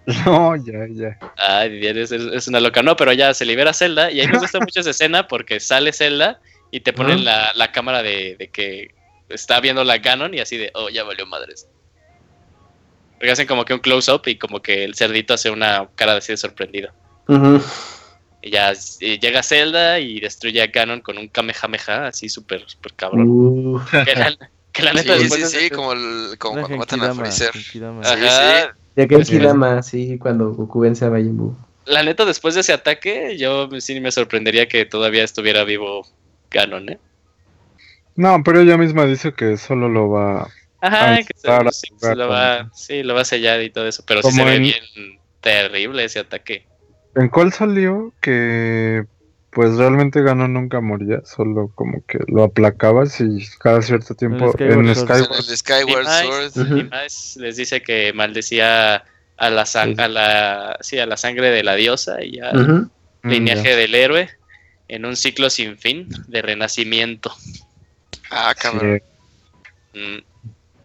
no, 0.26 0.56
ya, 0.56 0.86
ya. 0.90 1.18
Ay, 1.38 1.70
Didier 1.72 1.98
es, 1.98 2.12
es- 2.12 2.48
una 2.48 2.60
loca. 2.60 2.84
No, 2.84 2.96
pero 2.96 3.14
ya 3.14 3.34
se 3.34 3.46
libera 3.46 3.74
Zelda. 3.74 4.12
Y 4.12 4.22
a 4.22 4.26
mí 4.26 4.34
me 4.34 4.40
gusta 4.40 4.60
mucho 4.60 4.80
esa 4.80 4.92
escena 4.92 5.28
porque 5.28 5.60
sale 5.60 5.92
Zelda 5.94 6.40
y 6.72 6.82
te 6.82 6.94
ponen 6.94 7.26
la, 7.26 7.52
la 7.56 7.72
cámara 7.72 8.04
de, 8.04 8.36
de 8.38 8.50
que 8.50 8.94
está 9.30 9.60
viendo 9.60 9.84
la 9.84 9.98
Ganon 9.98 10.34
y 10.34 10.40
así 10.40 10.58
de, 10.58 10.72
oh, 10.76 10.90
ya 10.90 11.04
valió 11.04 11.26
madres. 11.26 11.68
Porque 13.14 13.32
hacen 13.32 13.48
como 13.48 13.66
que 13.66 13.74
un 13.74 13.80
close-up 13.80 14.22
y 14.28 14.38
como 14.38 14.62
que 14.62 14.84
el 14.84 14.94
cerdito 14.94 15.34
hace 15.34 15.50
una 15.50 15.88
cara 15.96 16.18
así 16.18 16.34
de 16.34 16.38
sorprendido. 16.38 16.92
Y 18.42 18.52
ya 18.52 18.74
y 19.00 19.18
llega 19.18 19.42
Zelda 19.42 20.00
y 20.00 20.20
destruye 20.20 20.62
a 20.62 20.68
Ganon 20.68 21.02
con 21.02 21.18
un 21.18 21.28
Kamehameha 21.30 22.08
así 22.08 22.30
súper, 22.30 22.64
súper 22.68 22.94
cabrón. 22.94 23.82
Que 24.06 24.14
la, 24.16 24.38
que 24.76 24.84
la 24.84 24.94
neta 24.94 25.14
Sí, 25.16 25.20
después 25.22 25.50
sí, 25.50 25.58
de- 25.58 25.64
sí, 25.64 25.70
como, 25.70 25.94
el, 25.94 26.38
como 26.38 26.60
cuando 26.60 26.78
matan 26.78 27.02
a 27.04 27.14
Freezer. 27.16 27.52
Ajá. 28.04 28.76
Ya 28.98 29.08
que 29.08 29.16
Pues 29.16 29.30
el 29.30 29.40
Kidama, 29.40 29.82
sí, 29.84 30.18
cuando 30.20 30.52
Goku 30.54 30.82
vence 30.82 31.06
a 31.06 31.10
Majin 31.10 31.36
Buu. 31.38 31.56
La 31.86 32.04
neta, 32.04 32.26
después 32.26 32.56
de 32.56 32.62
ese 32.62 32.74
ataque, 32.74 33.38
yo 33.38 33.70
sí 33.80 34.00
me 34.00 34.12
sorprendería 34.12 34.68
que 34.68 34.86
todavía 34.86 35.24
estuviera 35.24 35.64
vivo 35.64 36.06
Ganon, 36.52 36.90
¿eh? 36.90 37.00
No, 38.16 38.42
pero 38.44 38.62
ella 38.62 38.78
misma 38.78 39.06
dice 39.06 39.34
que 39.34 39.58
solo 39.58 39.90
lo 39.90 40.10
va. 40.10 40.48
Ajá, 40.82 41.18
que 41.18 41.34
se, 41.36 41.48
claro, 41.48 41.72
sí, 41.72 41.88
se 41.98 42.16
lo 42.16 42.28
va, 42.30 42.70
sí, 42.74 43.04
lo 43.04 43.14
va 43.16 43.22
a 43.22 43.26
sellar 43.26 43.62
y 43.62 43.70
todo 43.70 43.88
eso, 43.88 44.04
pero 44.08 44.22
sí 44.22 44.32
se 44.32 44.44
ve 44.44 44.56
en- 44.56 44.62
bien 44.64 44.84
terrible 45.42 46.04
ese 46.04 46.20
ataque. 46.20 46.66
¿En 47.16 47.30
cuál 47.30 47.52
salió? 47.54 48.14
Que 48.22 49.06
pues 49.56 49.76
realmente 49.78 50.22
ganó 50.22 50.48
nunca 50.50 50.82
moría, 50.82 51.22
solo 51.24 51.72
como 51.74 52.06
que 52.06 52.20
lo 52.28 52.44
aplacabas 52.44 53.22
y 53.22 53.40
cada 53.60 53.82
cierto 53.82 54.14
tiempo 54.14 54.52
Skyward 54.52 54.86
en 54.88 54.96
Sword. 54.96 55.22
En 55.50 55.58
Skyward. 55.58 56.04
más, 56.04 56.52
Sword. 56.54 56.68
Ujú. 56.68 56.78
y 56.80 56.84
más 56.84 57.38
les 57.38 57.56
dice 57.56 57.82
que 57.82 58.12
maldecía 58.14 59.06
a 59.38 59.50
la, 59.50 59.66
san- 59.66 59.98
a 60.00 60.08
la, 60.10 60.78
sí, 60.82 61.00
a 61.00 61.06
la 61.06 61.16
sangre 61.18 61.50
de 61.52 61.64
la 61.64 61.76
diosa 61.76 62.22
y 62.22 62.40
al 62.40 62.58
Ujú. 62.62 62.90
Mm, 63.24 63.30
lineaje 63.30 63.76
del 63.78 63.96
héroe 63.96 64.30
en 64.90 65.06
un 65.06 65.16
ciclo 65.16 65.50
sin 65.50 65.78
fin 65.78 66.10
de 66.28 66.42
renacimiento. 66.42 67.34
Ah, 68.30 68.54
cabrón. 68.60 69.02
Sí. 69.94 70.00
Mm, 70.00 70.24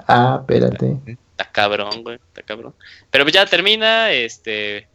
Ah, 0.06 0.38
espérate. 0.40 0.96
Está 1.06 1.50
cabrón, 1.52 2.02
güey, 2.02 2.16
está 2.16 2.42
cabrón. 2.42 2.74
Pero 3.10 3.28
ya 3.28 3.46
termina, 3.46 4.10
este, 4.12 4.88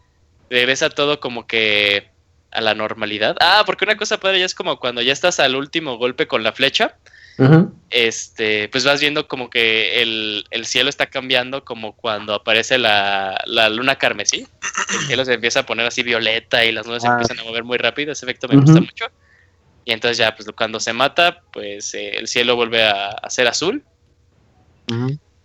regresa 0.50 0.90
todo 0.90 1.20
como 1.20 1.46
que 1.48 2.10
a 2.56 2.62
la 2.62 2.74
normalidad. 2.74 3.36
Ah, 3.40 3.64
porque 3.66 3.84
una 3.86 3.98
cosa 3.98 4.20
padre 4.20 4.40
ya 4.40 4.46
es 4.46 4.56
como 4.56 4.80
cuando 4.80 5.02
ya 5.02 5.14
estás 5.14 5.40
al 5.40 5.56
último 5.56 5.98
golpe 5.98 6.28
con 6.28 6.44
la 6.44 6.52
flecha, 6.54 6.98
este, 7.90 8.70
pues 8.70 8.86
vas 8.86 9.02
viendo 9.02 9.28
como 9.28 9.50
que 9.50 10.02
el, 10.02 10.46
el 10.52 10.66
cielo 10.66 10.90
está 10.90 11.08
cambiando 11.08 11.66
como 11.66 11.94
cuando 11.96 12.34
aparece 12.34 12.78
la, 12.78 13.42
la 13.46 13.68
luna 13.70 13.98
carmesí. 13.98 14.48
El 15.02 15.06
cielo 15.08 15.26
se 15.26 15.34
empieza 15.34 15.60
a 15.62 15.66
poner 15.66 15.86
así 15.86 16.02
violeta 16.02 16.64
y 16.64 16.72
las 16.72 16.88
nubes 16.88 17.04
se 17.04 17.10
Ah. 17.10 17.12
empiezan 17.14 17.40
a 17.40 17.44
mover 17.44 17.64
muy 17.66 17.78
rápido. 17.78 18.12
Ese 18.14 18.26
efecto 18.26 18.48
me 18.48 18.56
gusta 18.56 18.80
mucho. 18.80 19.06
Y 19.84 19.92
entonces 19.92 20.18
ya, 20.18 20.34
pues 20.36 20.48
cuando 20.58 20.80
se 20.80 20.94
mata, 20.94 21.42
pues 21.52 21.94
eh, 21.94 22.18
el 22.18 22.28
cielo 22.28 22.56
vuelve 22.56 22.84
a, 22.84 23.10
a 23.10 23.30
ser 23.30 23.48
azul. 23.48 23.84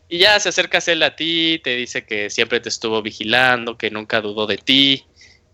Y 0.08 0.18
ya 0.18 0.38
se 0.40 0.48
acerca 0.48 0.80
Zelda 0.80 1.06
a 1.06 1.16
ti, 1.16 1.60
te 1.62 1.76
dice 1.76 2.04
que 2.04 2.30
siempre 2.30 2.58
te 2.60 2.68
estuvo 2.68 3.00
vigilando, 3.02 3.76
que 3.76 3.90
nunca 3.90 4.20
dudó 4.20 4.46
de 4.46 4.58
ti. 4.58 5.04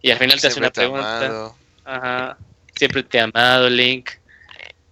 Y 0.02 0.10
al 0.10 0.18
final 0.18 0.40
te 0.40 0.46
hace 0.48 0.58
una 0.58 0.70
te 0.70 0.80
pregunta. 0.80 1.18
amado. 1.26 1.56
Ajá. 1.84 2.38
Siempre 2.76 3.02
te 3.02 3.20
ha 3.20 3.24
amado, 3.24 3.68
Link. 3.70 4.10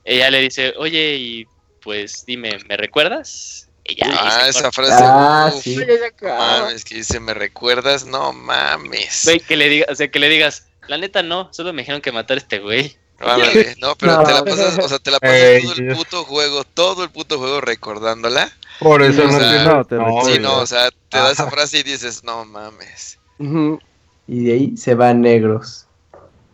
Ella 0.05 0.31
le 0.31 0.41
dice, 0.41 0.75
oye, 0.79 1.17
y 1.17 1.47
pues 1.83 2.25
dime, 2.27 2.59
¿me 2.69 2.77
recuerdas? 2.77 3.69
Y 3.85 3.99
Ah, 4.05 4.47
esa 4.49 4.63
corta. 4.71 4.73
frase. 4.73 5.05
Ah, 5.07 5.51
uf, 5.55 5.63
sí. 5.63 5.77
no 6.23 6.29
mames, 6.39 6.85
que 6.85 6.95
dice, 6.97 7.21
¿me 7.21 7.35
recuerdas? 7.35 8.07
No 8.07 8.33
mames. 8.33 9.23
Güey, 9.25 9.41
que 9.41 9.57
le 9.57 9.69
diga, 9.69 9.87
o 9.91 9.95
sea, 9.95 10.11
que 10.11 10.19
le 10.19 10.29
digas, 10.29 10.67
la 10.89 10.97
neta 10.97 11.23
no, 11.23 11.53
solo 11.53 11.73
me 11.75 11.83
dijeron 11.83 12.01
que 12.01 12.11
matar 12.13 12.37
a 12.37 12.41
este 12.41 12.59
güey. 12.59 12.97
No, 13.79 13.95
pero 13.97 14.17
No. 14.17 14.25
te 14.25 14.33
la 14.33 14.45
pasas, 14.45 14.79
o 14.79 14.89
sea, 14.89 14.99
te 14.99 15.11
la 15.11 15.21
pasas 15.21 15.37
Ey, 15.37 15.63
todo 15.63 15.73
el 15.75 15.79
Dios. 15.85 15.99
puto 15.99 16.25
juego, 16.25 16.65
todo 16.65 17.05
el 17.05 17.11
puto 17.11 17.39
juego 17.39 17.61
recordándola. 17.61 18.51
Por 18.81 19.03
eso 19.03 19.23
O 19.23 19.27
no 19.29 19.39
sea, 19.39 19.65
no, 19.65 19.85
te 19.85 19.95
no, 19.95 20.05
recuerdo. 20.07 20.31
Sí, 20.35 20.39
no, 20.41 20.57
o 20.59 20.67
sea, 20.67 20.91
te 21.09 21.19
da 21.19 21.31
esa 21.31 21.49
frase 21.51 21.79
y 21.79 21.83
dices, 21.85 22.25
no 22.25 22.45
mames. 22.45 23.19
Ujú. 23.39 23.79
Y 24.27 24.45
de 24.45 24.53
ahí 24.53 24.77
se 24.77 24.95
van 24.95 25.21
negros. 25.21 25.87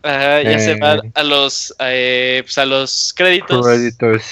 Ajá, 0.02 0.42
ya 0.42 0.58
se 0.58 0.72
Eh. 0.72 0.78
va 0.80 1.00
a 1.14 1.22
los, 1.22 1.74
eh, 1.80 2.40
pues 2.44 2.56
a 2.58 2.64
los 2.64 3.12
créditos. 3.14 3.66
Créditos. 3.66 4.22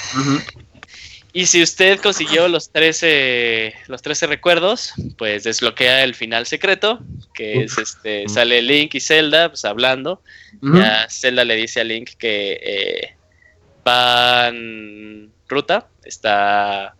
Y 1.34 1.46
si 1.46 1.62
usted 1.62 2.00
consiguió 2.00 2.48
los 2.48 2.70
13, 2.70 3.74
los 3.86 4.00
13 4.02 4.26
recuerdos, 4.26 4.92
pues 5.18 5.44
desbloquea 5.44 6.02
el 6.02 6.14
final 6.14 6.46
secreto, 6.46 7.00
que 7.34 7.64
es 7.64 7.76
este, 7.76 8.28
sale 8.28 8.62
Link 8.62 8.94
y 8.94 9.00
Zelda 9.00 9.50
pues 9.50 9.64
hablando. 9.64 10.22
Ya 10.62 11.06
Zelda 11.10 11.44
le 11.44 11.54
dice 11.54 11.80
a 11.80 11.84
Link 11.84 12.12
que 12.18 12.58
eh, 12.60 13.16
van 13.84 15.30
ruta, 15.48 15.86
está, 16.02 16.94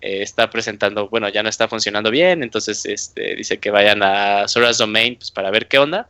eh, 0.00 0.22
está 0.22 0.48
presentando, 0.50 1.08
bueno, 1.08 1.28
ya 1.28 1.42
no 1.42 1.48
está 1.48 1.68
funcionando 1.68 2.10
bien, 2.10 2.42
entonces 2.42 2.84
este, 2.86 3.34
dice 3.36 3.58
que 3.58 3.70
vayan 3.70 4.02
a 4.02 4.46
Sora's 4.48 4.78
Domain 4.78 5.16
pues, 5.16 5.30
para 5.30 5.50
ver 5.50 5.66
qué 5.68 5.78
onda. 5.78 6.08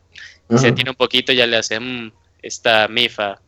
Se 0.49 0.67
Ujú. 0.67 0.75
tiene 0.75 0.89
un 0.91 0.95
poquito, 0.95 1.31
ya 1.31 1.45
le 1.45 1.57
hace 1.57 1.79
"Mm, 1.79 2.11
esta 2.41 2.87
mifa. 2.87 3.39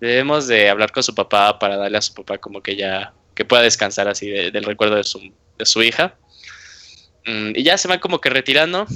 Debemos 0.00 0.46
de 0.46 0.68
hablar 0.68 0.92
con 0.92 1.02
su 1.02 1.14
papá 1.14 1.58
para 1.58 1.76
darle 1.76 1.98
a 1.98 2.02
su 2.02 2.14
papá 2.14 2.38
como 2.38 2.62
que 2.62 2.76
ya 2.76 3.12
que 3.34 3.44
pueda 3.44 3.62
descansar 3.62 4.06
así 4.08 4.28
de- 4.28 4.50
del 4.50 4.64
recuerdo 4.64 4.96
de 4.96 5.04
su, 5.04 5.18
de 5.58 5.66
su 5.66 5.82
hija. 5.82 6.14
Mm, 7.26 7.52
y 7.56 7.62
ya 7.62 7.76
se 7.78 7.88
van 7.88 7.98
como 8.00 8.20
que 8.20 8.30
retirando. 8.30 8.86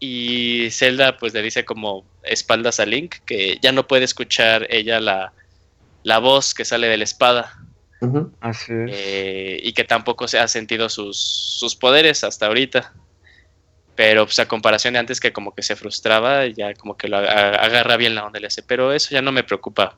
Y 0.00 0.68
Zelda 0.70 1.16
pues 1.16 1.32
le 1.32 1.42
dice 1.42 1.64
como 1.64 2.04
espaldas 2.24 2.80
a 2.80 2.86
Link 2.86 3.16
que 3.24 3.58
ya 3.62 3.72
no 3.72 3.86
puede 3.86 4.04
escuchar 4.04 4.66
ella 4.70 4.98
la, 5.00 5.32
la 6.02 6.18
voz 6.18 6.54
que 6.54 6.64
sale 6.64 6.88
de 6.88 6.96
la 6.96 7.04
espada. 7.04 7.56
Ujú. 8.02 8.32
Así 8.40 8.72
es. 8.72 8.90
eh, 8.92 9.60
y 9.62 9.72
que 9.72 9.84
tampoco 9.84 10.26
se 10.28 10.38
ha 10.38 10.48
sentido 10.48 10.88
sus, 10.88 11.16
sus 11.18 11.74
poderes 11.76 12.24
hasta 12.24 12.46
ahorita. 12.46 12.92
Pero 13.94 14.24
pues 14.24 14.38
a 14.38 14.46
comparación 14.48 14.94
de 14.94 15.00
antes 15.00 15.20
que 15.20 15.32
como 15.32 15.54
que 15.54 15.62
se 15.62 15.76
frustraba, 15.76 16.46
ya 16.46 16.74
como 16.74 16.96
que 16.96 17.08
lo 17.08 17.18
aga- 17.18 17.56
agarra 17.62 17.96
bien 17.96 18.14
la 18.14 18.24
onda 18.24 18.40
le 18.40 18.46
hace, 18.46 18.62
pero 18.62 18.92
eso 18.92 19.10
ya 19.10 19.20
no 19.22 19.32
me 19.32 19.44
preocupa. 19.44 19.96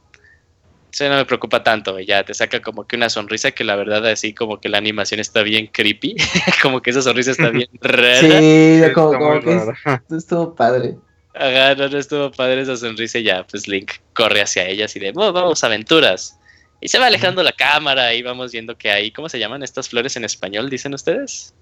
Eso 0.92 1.04
ya 1.04 1.10
no 1.10 1.16
me 1.16 1.24
preocupa 1.24 1.62
tanto, 1.64 1.98
y 1.98 2.06
ya 2.06 2.22
te 2.24 2.34
saca 2.34 2.60
como 2.60 2.86
que 2.86 2.96
una 2.96 3.08
sonrisa 3.08 3.50
que 3.52 3.64
la 3.64 3.74
verdad 3.76 4.04
así 4.06 4.32
como 4.34 4.60
que 4.60 4.68
la 4.68 4.78
animación 4.78 5.18
está 5.20 5.42
bien 5.42 5.68
creepy, 5.68 6.14
como 6.62 6.82
que 6.82 6.90
esa 6.90 7.02
sonrisa 7.02 7.30
está 7.32 7.50
bien 7.50 7.68
rara. 7.80 8.20
Sí, 8.20 8.82
como, 8.94 9.12
como 9.18 9.40
que 9.40 9.56
es- 9.56 9.62
estuvo 10.10 10.54
padre. 10.54 10.96
Ajá, 11.32 11.74
no, 11.74 11.88
no 11.88 11.98
estuvo 11.98 12.30
padre 12.30 12.60
esa 12.62 12.76
sonrisa 12.76 13.18
y 13.18 13.24
ya, 13.24 13.44
pues 13.46 13.66
Link 13.66 13.92
corre 14.12 14.40
hacia 14.42 14.66
ella 14.68 14.84
así 14.84 14.98
de, 15.00 15.12
"Oh, 15.16 15.32
vamos, 15.32 15.64
aventuras. 15.64 16.38
Y 16.84 16.88
se 16.88 16.98
va 16.98 17.06
alejando 17.06 17.42
la 17.42 17.52
cámara 17.52 18.12
y 18.12 18.20
vamos 18.20 18.52
viendo 18.52 18.76
que 18.76 18.90
hay, 18.90 19.10
¿cómo 19.10 19.30
se 19.30 19.38
llaman 19.38 19.62
estas 19.62 19.88
flores 19.88 20.16
en 20.16 20.24
español, 20.24 20.68
dicen 20.68 20.92
ustedes? 20.92 21.54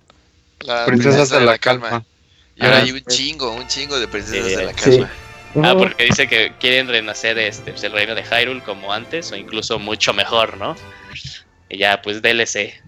La 0.66 0.84
Princesas 0.86 1.30
de 1.30 1.40
la 1.42 1.58
calma. 1.58 2.04
Y 2.56 2.64
ahora 2.64 2.78
Ah, 2.78 2.82
hay 2.82 2.90
un 2.90 3.00
chingo, 3.04 3.52
un 3.54 3.68
chingo 3.68 4.00
de 4.00 4.08
princesas 4.08 4.46
Sí, 4.50 4.56
de 4.56 4.64
la 4.64 4.72
sí. 4.72 4.98
calma. 4.98 5.10
Ah, 5.62 5.74
porque 5.78 6.06
dice 6.06 6.26
que 6.26 6.52
quieren 6.58 6.88
renacer 6.88 7.38
este, 7.38 7.70
pues, 7.70 7.84
el 7.84 7.92
reino 7.92 8.16
de 8.16 8.24
Hyrule 8.24 8.62
como 8.64 8.92
antes 8.92 9.30
o 9.30 9.36
incluso 9.36 9.78
mucho 9.78 10.12
mejor, 10.12 10.56
¿no? 10.56 10.74
Y 11.70 11.78
ya, 11.78 12.02
pues 12.02 12.20
DLC. 12.20 12.82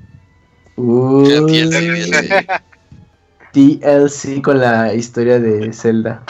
Uy, 0.74 1.30
Ya 1.30 1.40
DLC. 1.40 2.46
DLC 3.52 4.42
con 4.42 4.58
la 4.58 4.92
historia 4.92 5.38
de 5.38 5.72
Zelda. 5.72 6.24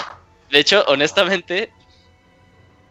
De 0.50 0.58
hecho, 0.58 0.84
honestamente, 0.86 1.70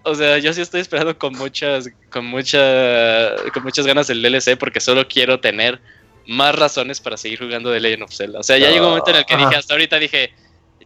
o 0.03 0.15
sea, 0.15 0.37
yo 0.37 0.53
sí 0.53 0.61
estoy 0.61 0.81
esperando 0.81 1.17
con 1.17 1.33
muchas, 1.33 1.89
con 2.11 2.25
mucha, 2.25 3.35
con 3.53 3.63
muchas 3.63 3.85
ganas 3.85 4.09
el 4.09 4.21
DLC 4.21 4.57
porque 4.57 4.79
solo 4.79 5.07
quiero 5.07 5.39
tener 5.39 5.79
más 6.27 6.55
razones 6.55 6.99
para 6.99 7.17
seguir 7.17 7.39
jugando 7.39 7.71
The 7.71 7.79
Legend 7.79 8.03
of 8.03 8.13
Zelda. 8.13 8.39
O 8.39 8.43
sea, 8.43 8.57
ya 8.57 8.69
llegó 8.69 8.85
un 8.85 8.91
momento 8.91 9.11
en 9.11 9.17
el 9.17 9.25
que 9.25 9.33
Ajá. 9.33 9.45
dije, 9.45 9.59
hasta 9.59 9.73
ahorita 9.73 9.99
dije, 9.99 10.33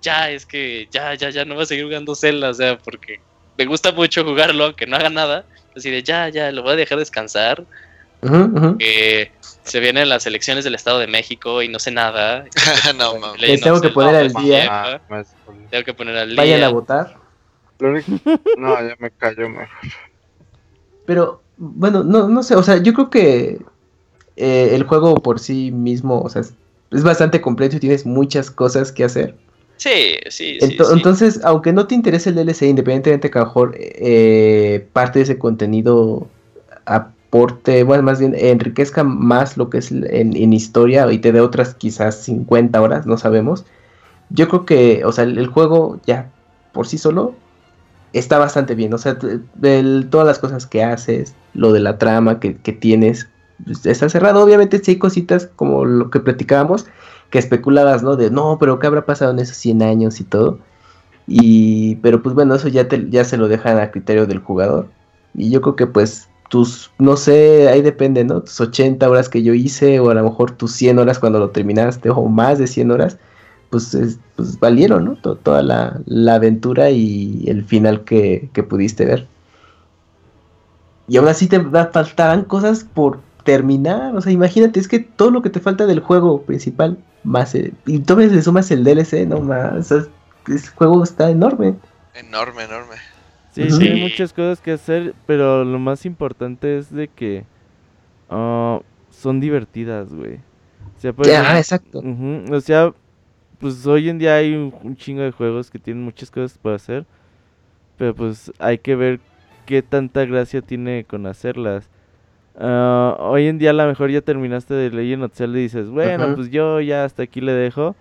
ya, 0.01 0.29
es 0.29 0.45
que 0.45 0.87
ya, 0.91 1.13
ya, 1.15 1.29
ya 1.29 1.45
no 1.45 1.55
voy 1.55 1.63
a 1.63 1.67
seguir 1.67 1.85
jugando 1.85 2.15
Zelda, 2.15 2.49
o 2.49 2.53
sea, 2.53 2.77
porque 2.77 3.19
me 3.57 3.65
gusta 3.65 3.91
mucho 3.91 4.23
jugarlo, 4.23 4.65
aunque 4.65 4.85
no 4.85 4.95
haga 4.95 5.09
nada. 5.09 5.45
Así 5.75 5.89
de, 5.91 6.01
ya, 6.03 6.29
ya, 6.29 6.51
lo 6.51 6.63
voy 6.63 6.73
a 6.73 6.75
dejar 6.75 6.97
descansar. 6.97 7.63
Que 8.79 9.31
se 9.41 9.79
vienen 9.79 10.09
las 10.09 10.25
elecciones 10.25 10.63
del 10.63 10.75
Estado 10.75 10.97
de 10.99 11.07
México 11.07 11.61
y 11.61 11.67
no 11.67 11.77
sé 11.79 11.91
nada. 11.91 12.45
no, 12.97 13.17
mames. 13.19 13.41
Legend 13.41 13.63
tengo 13.63 13.81
que 13.81 13.89
poner 13.89 14.15
al 14.15 14.33
día. 14.33 14.67
Ah, 14.69 14.99
Tengo 15.69 15.83
que 15.83 15.93
poner 15.93 16.17
al 16.17 16.35
Vayan 16.35 16.57
día. 16.59 16.67
a 16.67 16.69
votar. 16.69 17.26
Lo 17.79 17.91
único- 17.91 18.11
No, 18.57 18.75
ya 18.87 18.95
me 18.99 19.11
cayó 19.11 19.49
mejor. 19.49 19.67
Pero, 21.05 21.41
bueno, 21.57 22.03
no, 22.03 22.27
no 22.27 22.43
sé, 22.43 22.55
o 22.55 22.63
sea, 22.63 22.77
yo 22.77 22.93
creo 22.93 23.09
que 23.09 23.59
eh, 24.35 24.69
el 24.73 24.83
juego 24.83 25.15
por 25.15 25.39
sí 25.39 25.71
mismo, 25.71 26.21
o 26.21 26.29
sea, 26.29 26.41
es, 26.41 26.53
es 26.91 27.03
bastante 27.03 27.41
completo 27.41 27.75
y 27.77 27.79
tienes 27.79 28.05
muchas 28.05 28.51
cosas 28.51 28.91
que 28.91 29.03
hacer. 29.03 29.35
Sí, 29.77 30.17
sí, 30.29 30.57
sí, 30.59 30.65
Ento- 30.75 30.85
sí. 30.85 30.93
Entonces, 30.93 31.41
aunque 31.43 31.71
no 31.71 31.87
te 31.87 31.95
interese 31.95 32.29
el 32.29 32.35
DLC, 32.35 32.67
independientemente 32.67 33.29
que 33.29 33.37
a 33.37 33.41
lo 33.41 33.47
mejor 33.47 33.75
eh, 33.77 34.87
parte 34.93 35.19
de 35.19 35.23
ese 35.23 35.37
contenido 35.37 36.27
aporte, 36.85 37.83
bueno, 37.83 38.03
más 38.03 38.19
bien 38.19 38.33
enriquezca 38.37 39.03
más 39.03 39.57
lo 39.57 39.69
que 39.69 39.77
es 39.79 39.91
en, 39.91 40.35
en 40.35 40.53
historia 40.53 41.11
y 41.11 41.19
te 41.19 41.31
dé 41.31 41.41
otras 41.41 41.73
quizás 41.75 42.15
50 42.23 42.81
horas, 42.81 43.05
no 43.05 43.17
sabemos. 43.17 43.65
Yo 44.29 44.47
creo 44.49 44.65
que, 44.65 45.05
o 45.05 45.11
sea, 45.11 45.23
el, 45.23 45.37
el 45.37 45.47
juego 45.47 45.99
ya 46.05 46.29
por 46.73 46.87
sí 46.87 46.97
solo 46.97 47.33
está 48.13 48.37
bastante 48.39 48.75
bien. 48.75 48.93
O 48.93 48.97
sea, 48.97 49.17
del- 49.55 50.07
todas 50.09 50.27
las 50.27 50.39
cosas 50.39 50.65
que 50.65 50.83
haces, 50.83 51.35
lo 51.53 51.73
de 51.73 51.79
la 51.81 51.97
trama 51.97 52.39
que, 52.39 52.57
que 52.57 52.73
tienes, 52.73 53.29
pues, 53.65 53.85
está 53.85 54.09
cerrado. 54.09 54.43
Obviamente, 54.43 54.79
sí 54.83 54.91
hay 54.91 54.97
cositas 54.99 55.47
como 55.55 55.85
lo 55.85 56.09
que 56.09 56.19
platicábamos 56.19 56.85
que 57.29 57.39
especulabas, 57.39 58.03
¿no? 58.03 58.15
De 58.15 58.31
no, 58.31 58.57
pero 58.59 58.79
¿qué 58.79 58.87
habrá 58.87 59.05
pasado 59.05 59.31
en 59.31 59.39
esos 59.39 59.57
100 59.57 59.81
años 59.81 60.19
y 60.21 60.23
todo? 60.25 60.59
Y, 61.27 61.97
pero 61.97 62.21
pues 62.23 62.35
bueno, 62.35 62.55
eso 62.55 62.67
ya, 62.69 62.87
te, 62.87 63.09
ya 63.09 63.23
se 63.25 63.37
lo 63.37 63.47
dejan 63.47 63.77
a 63.79 63.91
criterio 63.91 64.25
del 64.27 64.39
jugador. 64.39 64.93
Y 65.33 65.49
yo 65.51 65.61
creo 65.61 65.75
que 65.75 65.87
pues 65.87 66.29
tus, 66.49 66.91
no 66.99 67.17
sé, 67.17 67.67
ahí 67.69 67.81
depende, 67.81 68.23
¿no? 68.23 68.41
Tus 68.43 68.59
80 68.61 69.09
horas 69.09 69.27
que 69.29 69.43
yo 69.43 69.53
hice, 69.53 69.99
o 69.99 70.09
a 70.09 70.13
lo 70.13 70.23
mejor 70.23 70.51
tus 70.51 70.71
100 70.73 70.99
horas 70.99 71.19
cuando 71.19 71.39
lo 71.39 71.51
terminaste, 71.51 72.09
o 72.09 72.25
más 72.25 72.59
de 72.59 72.67
100 72.67 72.91
horas, 72.91 73.19
pues, 73.69 73.93
es- 73.93 74.19
pues 74.35 74.59
valieron, 74.59 75.05
¿no? 75.05 75.15
To- 75.15 75.35
toda 75.35 75.61
la, 75.63 75.99
la 76.05 76.35
aventura 76.35 76.89
y 76.89 77.45
el 77.47 77.63
final 77.65 78.03
que, 78.03 78.49
que 78.53 78.63
pudiste 78.63 79.05
ver. 79.05 79.27
Y 81.07 81.17
aún 81.17 81.27
así 81.27 81.47
te 81.47 81.59
faltarán 81.61 82.43
cosas 82.43 82.83
por 82.83 83.19
terminar. 83.43 84.15
O 84.15 84.21
sea, 84.21 84.31
imagínate, 84.31 84.79
es 84.79 84.87
que 84.87 84.99
todo 84.99 85.31
lo 85.31 85.41
que 85.41 85.49
te 85.49 85.59
falta 85.59 85.85
del 85.85 86.01
juego 86.01 86.41
principal, 86.41 86.97
más 87.23 87.55
el- 87.55 87.73
y 87.85 87.99
todavía 87.99 88.33
le 88.33 88.41
sumas 88.41 88.69
el 88.71 88.83
DLC, 88.83 89.25
no 89.25 89.39
más. 89.39 89.73
O 89.73 89.83
sea, 89.83 90.07
ese 90.53 90.67
juego 90.69 91.03
está 91.03 91.29
enorme. 91.29 91.75
Enorme, 92.13 92.63
enorme. 92.63 92.95
Sí, 93.53 93.69
Sí. 93.71 93.89
muchas 94.01 94.33
cosas 94.33 94.59
que 94.61 94.71
hacer, 94.73 95.15
pero 95.25 95.63
lo 95.63 95.79
más 95.79 96.05
importante 96.05 96.77
es 96.77 96.91
de 96.93 97.07
que 97.07 97.43
ah, 98.29 98.79
son 99.09 99.39
divertidas, 99.39 100.13
güey. 100.13 100.35
O 100.35 100.99
sea, 100.99 101.13
por 101.13 101.25
Ya, 101.25 101.41
ejemplo- 101.41 101.57
exacto. 101.57 102.01
O 102.51 102.59
sea, 102.61 102.93
pues 103.59 103.85
hoy 103.87 104.09
en 104.09 104.19
día 104.19 104.35
hay 104.35 104.53
un, 104.53 104.73
un 104.83 104.95
chingo 104.95 105.21
de 105.21 105.31
juegos 105.31 105.69
que 105.69 105.79
tienen 105.79 106.03
muchas 106.03 106.31
cosas 106.31 106.57
para 106.57 106.75
hacer, 106.75 107.05
pero 107.97 108.13
pues 108.15 108.51
hay 108.59 108.77
que 108.77 108.95
ver 108.95 109.19
qué 109.65 109.81
tanta 109.81 110.25
gracia 110.25 110.61
tiene 110.61 111.05
con 111.05 111.25
hacerlas. 111.25 111.89
Ah, 112.59 113.15
hoy 113.19 113.47
en 113.47 113.59
día 113.59 113.69
a 113.69 113.73
lo 113.73 113.85
mejor 113.85 114.09
ya 114.09 114.21
terminaste 114.21 114.73
de 114.73 114.89
Legend 114.89 115.23
of 115.23 115.33
Zelda 115.33 115.59
y 115.59 115.63
dices, 115.63 115.89
bueno, 115.89 116.33
pues 116.35 116.49
yo 116.49 116.81
ya 116.81 117.03
hasta 117.03 117.23
aquí 117.23 117.41
le 117.41 117.51
dejo. 117.53 117.95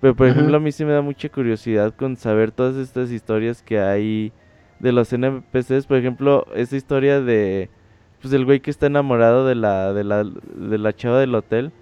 Pero 0.00 0.16
por 0.16 0.26
ejemplo 0.26 0.56
a 0.56 0.60
mí 0.60 0.72
sí 0.72 0.84
me 0.84 0.92
da 0.92 1.00
mucha 1.00 1.28
curiosidad 1.28 1.94
con 1.94 2.16
saber 2.16 2.50
todas 2.50 2.76
estas 2.76 3.10
historias 3.10 3.62
que 3.62 3.78
hay 3.80 4.32
de 4.80 4.92
los 4.92 5.12
NPCs. 5.12 5.86
Por 5.86 5.96
ejemplo, 5.96 6.46
esa 6.54 6.76
historia 6.76 7.20
de 7.20 7.70
pues 8.20 8.34
el 8.34 8.44
güey 8.44 8.60
que 8.60 8.70
está 8.70 8.86
enamorado 8.86 9.46
de 9.46 9.54
la 9.54 9.92
de 9.92 10.04
la 10.04 10.24
de 10.24 10.78
la 10.78 10.94
chava 10.94 11.20
del 11.20 11.34
hotel 11.34 11.72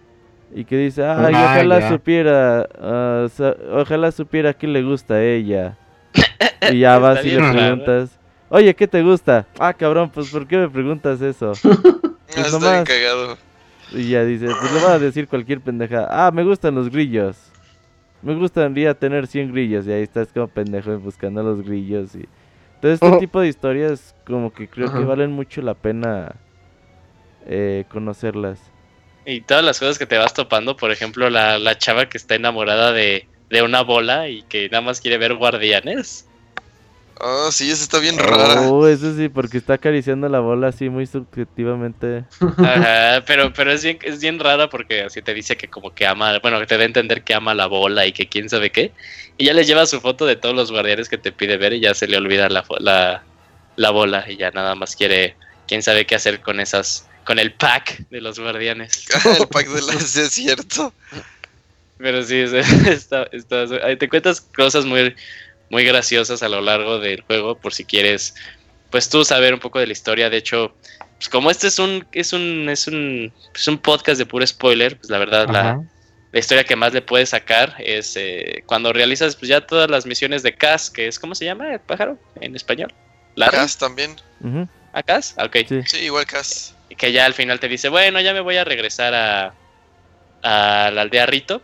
y 0.55 0.65
que 0.65 0.77
dice, 0.77 1.05
ay, 1.05 1.33
Ah, 1.35 1.45
ojalá 1.53 1.81
ya. 1.81 1.89
supiera, 1.89 2.69
ah, 2.79 3.27
ojalá 3.73 4.13
supiera 4.13 4.53
qué 4.53 4.67
le 4.67 4.83
gusta 4.83 5.15
a 5.15 5.23
ella. 5.23 5.77
Y 6.71 6.81
ya 6.81 6.99
vas 6.99 7.19
Está 7.19 7.29
y 7.29 7.33
le 7.33 7.41
raro. 7.41 7.53
preguntas, 7.59 8.19
oye, 8.49 8.75
¿qué 8.75 8.87
te 8.87 9.03
gusta? 9.03 9.47
Ah, 9.59 9.73
cabrón, 9.73 10.11
pues 10.11 10.29
¿por 10.31 10.47
qué 10.47 10.57
me 10.59 10.69
preguntas 10.69 11.21
eso? 11.21 11.53
Nomás. 12.53 12.85
cagado. 12.89 13.37
Y 13.93 14.09
ya 14.11 14.25
dice, 14.25 14.47
pues 14.47 14.73
le 14.73 14.81
voy 14.81 14.91
a 14.93 14.99
decir 14.99 15.29
cualquier 15.29 15.61
pendeja. 15.61 16.07
Ah, 16.09 16.31
me 16.31 16.45
gustan 16.45 16.75
los 16.75 16.89
grillos. 16.89 17.51
Me 18.23 18.35
gustaría 18.35 18.95
tener 18.95 19.27
100 19.27 19.53
grillos. 19.53 19.87
Y 19.87 19.93
ahí 19.93 20.03
estás 20.03 20.33
como 20.33 20.49
pendejo 20.49 20.97
buscando 20.99 21.43
los 21.43 21.63
grillos. 21.63 22.15
Y... 22.15 22.27
Entonces 22.77 22.95
este 22.95 23.07
Ujú. 23.07 23.19
tipo 23.19 23.41
de 23.41 23.49
historias 23.49 24.15
como 24.25 24.53
que 24.53 24.67
creo 24.69 24.91
que 24.93 25.01
valen 25.01 25.33
mucho 25.33 25.61
la 25.61 25.75
pena 25.75 26.37
eh, 27.47 27.85
conocerlas. 27.91 28.72
Y 29.25 29.41
todas 29.43 29.65
las 29.65 29.79
cosas 29.79 29.99
que 29.99 30.07
te 30.07 30.19
vas 30.19 30.35
topando, 30.35 30.77
por 30.77 30.91
ejemplo, 30.91 31.31
la, 31.31 31.59
la 31.59 31.79
chava 31.79 32.09
que 32.09 32.19
está 32.19 32.35
enamorada 32.35 32.93
de, 32.93 33.27
de 33.51 33.63
una 33.63 33.83
bola 33.83 34.29
y 34.29 34.43
que 34.43 34.69
nada 34.69 34.83
más 34.83 35.01
quiere 35.01 35.19
ver 35.19 35.35
guardianes. 35.35 36.27
Oh, 37.25 37.53
sí, 37.53 37.71
esa 37.71 37.85
está 37.85 38.01
bien 38.01 38.19
rara. 38.19 38.63
Oh, 38.63 38.89
eso 38.89 39.15
sí, 39.15 39.29
porque 39.29 39.59
está 39.59 39.75
acariciando 39.75 40.29
la 40.29 40.41
bola 40.41 40.69
así 40.69 40.89
muy 40.89 41.07
subjetivamente. 41.07 42.25
Ajá, 42.59 43.23
pero, 43.27 43.53
pero 43.53 43.71
es 43.71 43.85
bien, 43.85 43.99
es 44.03 44.21
bien 44.21 44.41
rara 44.41 44.69
porque 44.69 45.03
así 45.03 45.23
te 45.23 45.33
dice 45.33 45.57
que 45.57 45.69
como 45.69 45.95
que 45.95 46.05
ama, 46.05 46.41
bueno, 46.41 46.59
que 46.59 46.67
te 46.67 46.77
da 46.77 46.83
a 46.83 46.87
entender 46.87 47.23
que 47.23 47.35
ama 47.35 47.55
la 47.55 47.67
bola 47.67 48.07
y 48.07 48.13
que 48.13 48.27
quién 48.27 48.49
sabe 48.49 48.71
qué. 48.71 48.91
Y 49.39 49.45
ya 49.45 49.55
le 49.55 49.65
lleva 49.65 49.87
su 49.87 50.01
foto 50.01 50.27
de 50.27 50.35
todos 50.35 50.57
los 50.57 50.73
guardianes 50.73 51.09
que 51.09 51.19
te 51.19 51.31
pide 51.31 51.59
ver 51.59 51.75
y 51.75 51.81
ya 51.81 51.95
se 51.95 52.09
le 52.09 52.17
olvida 52.17 52.49
la, 52.49 52.65
la, 52.81 53.23
la 53.77 53.91
bola 53.91 54.25
y 54.29 54.37
ya 54.37 54.51
nada 54.51 54.75
más 54.75 54.97
quiere, 54.97 55.37
quién 55.69 55.83
sabe 55.83 56.07
qué 56.07 56.17
hacer 56.17 56.41
con 56.41 56.59
esas, 56.59 57.09
con 57.25 57.39
el 57.39 57.53
pack 57.55 58.09
de 58.11 58.21
los 58.21 58.39
guardianes. 58.39 59.07
El 59.41 59.47
pack 59.49 59.69
de 59.69 59.83
sí 60.01 60.21
es 60.21 60.33
cierto. 60.33 60.93
Pero 61.99 62.23
sí, 62.23 62.37
es- 62.39 62.53
está, 62.87 63.29
está- 63.33 63.65
ahí 63.85 63.97
te 63.97 64.09
cuentas 64.09 64.41
cosas 64.41 64.85
muy, 64.85 65.15
muy 65.71 65.85
graciosas 65.85 66.43
a 66.43 66.49
lo 66.49 66.61
largo 66.61 66.99
del 66.99 67.23
juego 67.23 67.57
por 67.57 67.73
si 67.75 67.85
quieres, 67.85 68.35
pues 68.91 69.09
tú 69.09 69.25
saber 69.25 69.55
un 69.55 69.61
poco 69.61 69.79
de 69.79 69.87
la 69.87 69.93
historia. 69.93 70.29
De 70.31 70.37
hecho, 70.39 70.75
pues 71.17 71.29
como 71.29 71.51
este 71.51 71.69
es 71.69 71.79
un, 71.79 72.05
es 72.13 72.33
un, 72.33 72.69
es 72.69 72.87
un, 72.89 73.33
es 73.55 73.69
un 73.69 73.79
podcast 73.79 74.19
de 74.19 74.27
puro 74.27 74.47
spoiler, 74.47 74.99
pues 74.99 75.11
la 75.11 75.19
verdad 75.19 75.49
la, 75.49 75.81
la 76.33 76.39
historia 76.39 76.65
que 76.65 76.75
más 76.77 76.93
le 76.93 77.03
puedes 77.03 77.29
sacar 77.31 77.77
es 77.79 78.15
eh, 78.17 78.65
cuando 78.67 78.93
realizas 78.93 79.37
pues 79.37 79.49
ya 79.49 79.61
todas 79.65 79.89
las 79.89 80.05
misiones 80.07 80.43
de 80.43 80.55
Cas, 80.55 80.91
que 80.91 81.07
es 81.07 81.19
¿cómo 81.19 81.35
se 81.35 81.45
llama 81.45 81.73
el 81.75 81.81
pájaro 81.81 82.19
en 82.41 82.57
español? 82.57 82.93
¿Larry? 83.37 83.57
Cas 83.57 83.79
también. 83.79 84.17
¿A 84.93 85.03
Cas? 85.03 85.35
Ah, 85.39 85.45
Ok. 85.47 85.57
sí. 85.69 85.81
Sí, 85.87 85.97
igual 85.99 86.27
Cas. 86.27 86.75
Y 86.93 86.95
que 86.95 87.11
ya 87.11 87.25
al 87.25 87.33
final 87.33 87.59
te 87.59 87.69
dice, 87.69 87.89
bueno, 87.89 88.21
ya 88.21 88.35
me 88.35 88.41
voy 88.41 88.59
a 88.59 88.65
regresar 88.65 89.15
a, 89.15 89.55
a 90.43 90.91
la 90.91 91.01
aldea 91.01 91.25
Rito. 91.25 91.63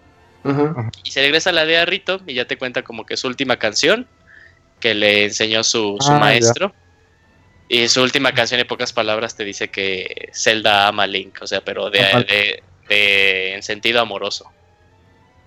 Y 1.05 1.11
se 1.11 1.21
regresa 1.21 1.51
a 1.51 1.53
la 1.53 1.61
aldea 1.63 1.85
Rito 1.85 2.19
y 2.27 2.33
ya 2.33 2.47
te 2.47 2.57
cuenta 2.57 2.83
como 2.83 3.05
que 3.05 3.19
su 3.19 3.27
última 3.29 3.59
canción 3.59 4.07
que 4.81 4.95
le 4.95 5.25
enseñó 5.25 5.63
su, 5.65 5.99
su 6.01 6.13
Ah, 6.13 6.15
ya. 6.15 6.19
maestro. 6.19 6.75
Y 7.69 7.87
su 7.89 8.01
última 8.03 8.33
canción, 8.33 8.59
en 8.59 8.67
pocas 8.67 8.95
palabras, 8.95 9.37
te 9.37 9.45
dice 9.45 9.69
que 9.69 10.31
Zelda 10.33 10.89
ama 10.89 11.03
a 11.03 11.07
Link, 11.07 11.37
o 11.43 11.47
sea, 11.47 11.61
pero 11.61 11.91
de, 11.91 12.01
Ajá. 12.01 12.21
de- 12.21 12.63
de- 12.89 13.55
en 13.57 13.63
sentido 13.63 14.01
amoroso. 14.01 14.51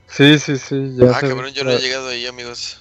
Sí, 0.08 0.38
sí, 0.38 0.58
sí. 0.60 0.76
Ya 0.98 1.10
Ah, 1.10 1.20
sé. 1.22 1.30
cabrón, 1.30 1.52
yo 1.54 1.64
no 1.64 1.72
he 1.72 1.80
llegado 1.80 2.10
ahí, 2.10 2.28
amigos. 2.28 2.80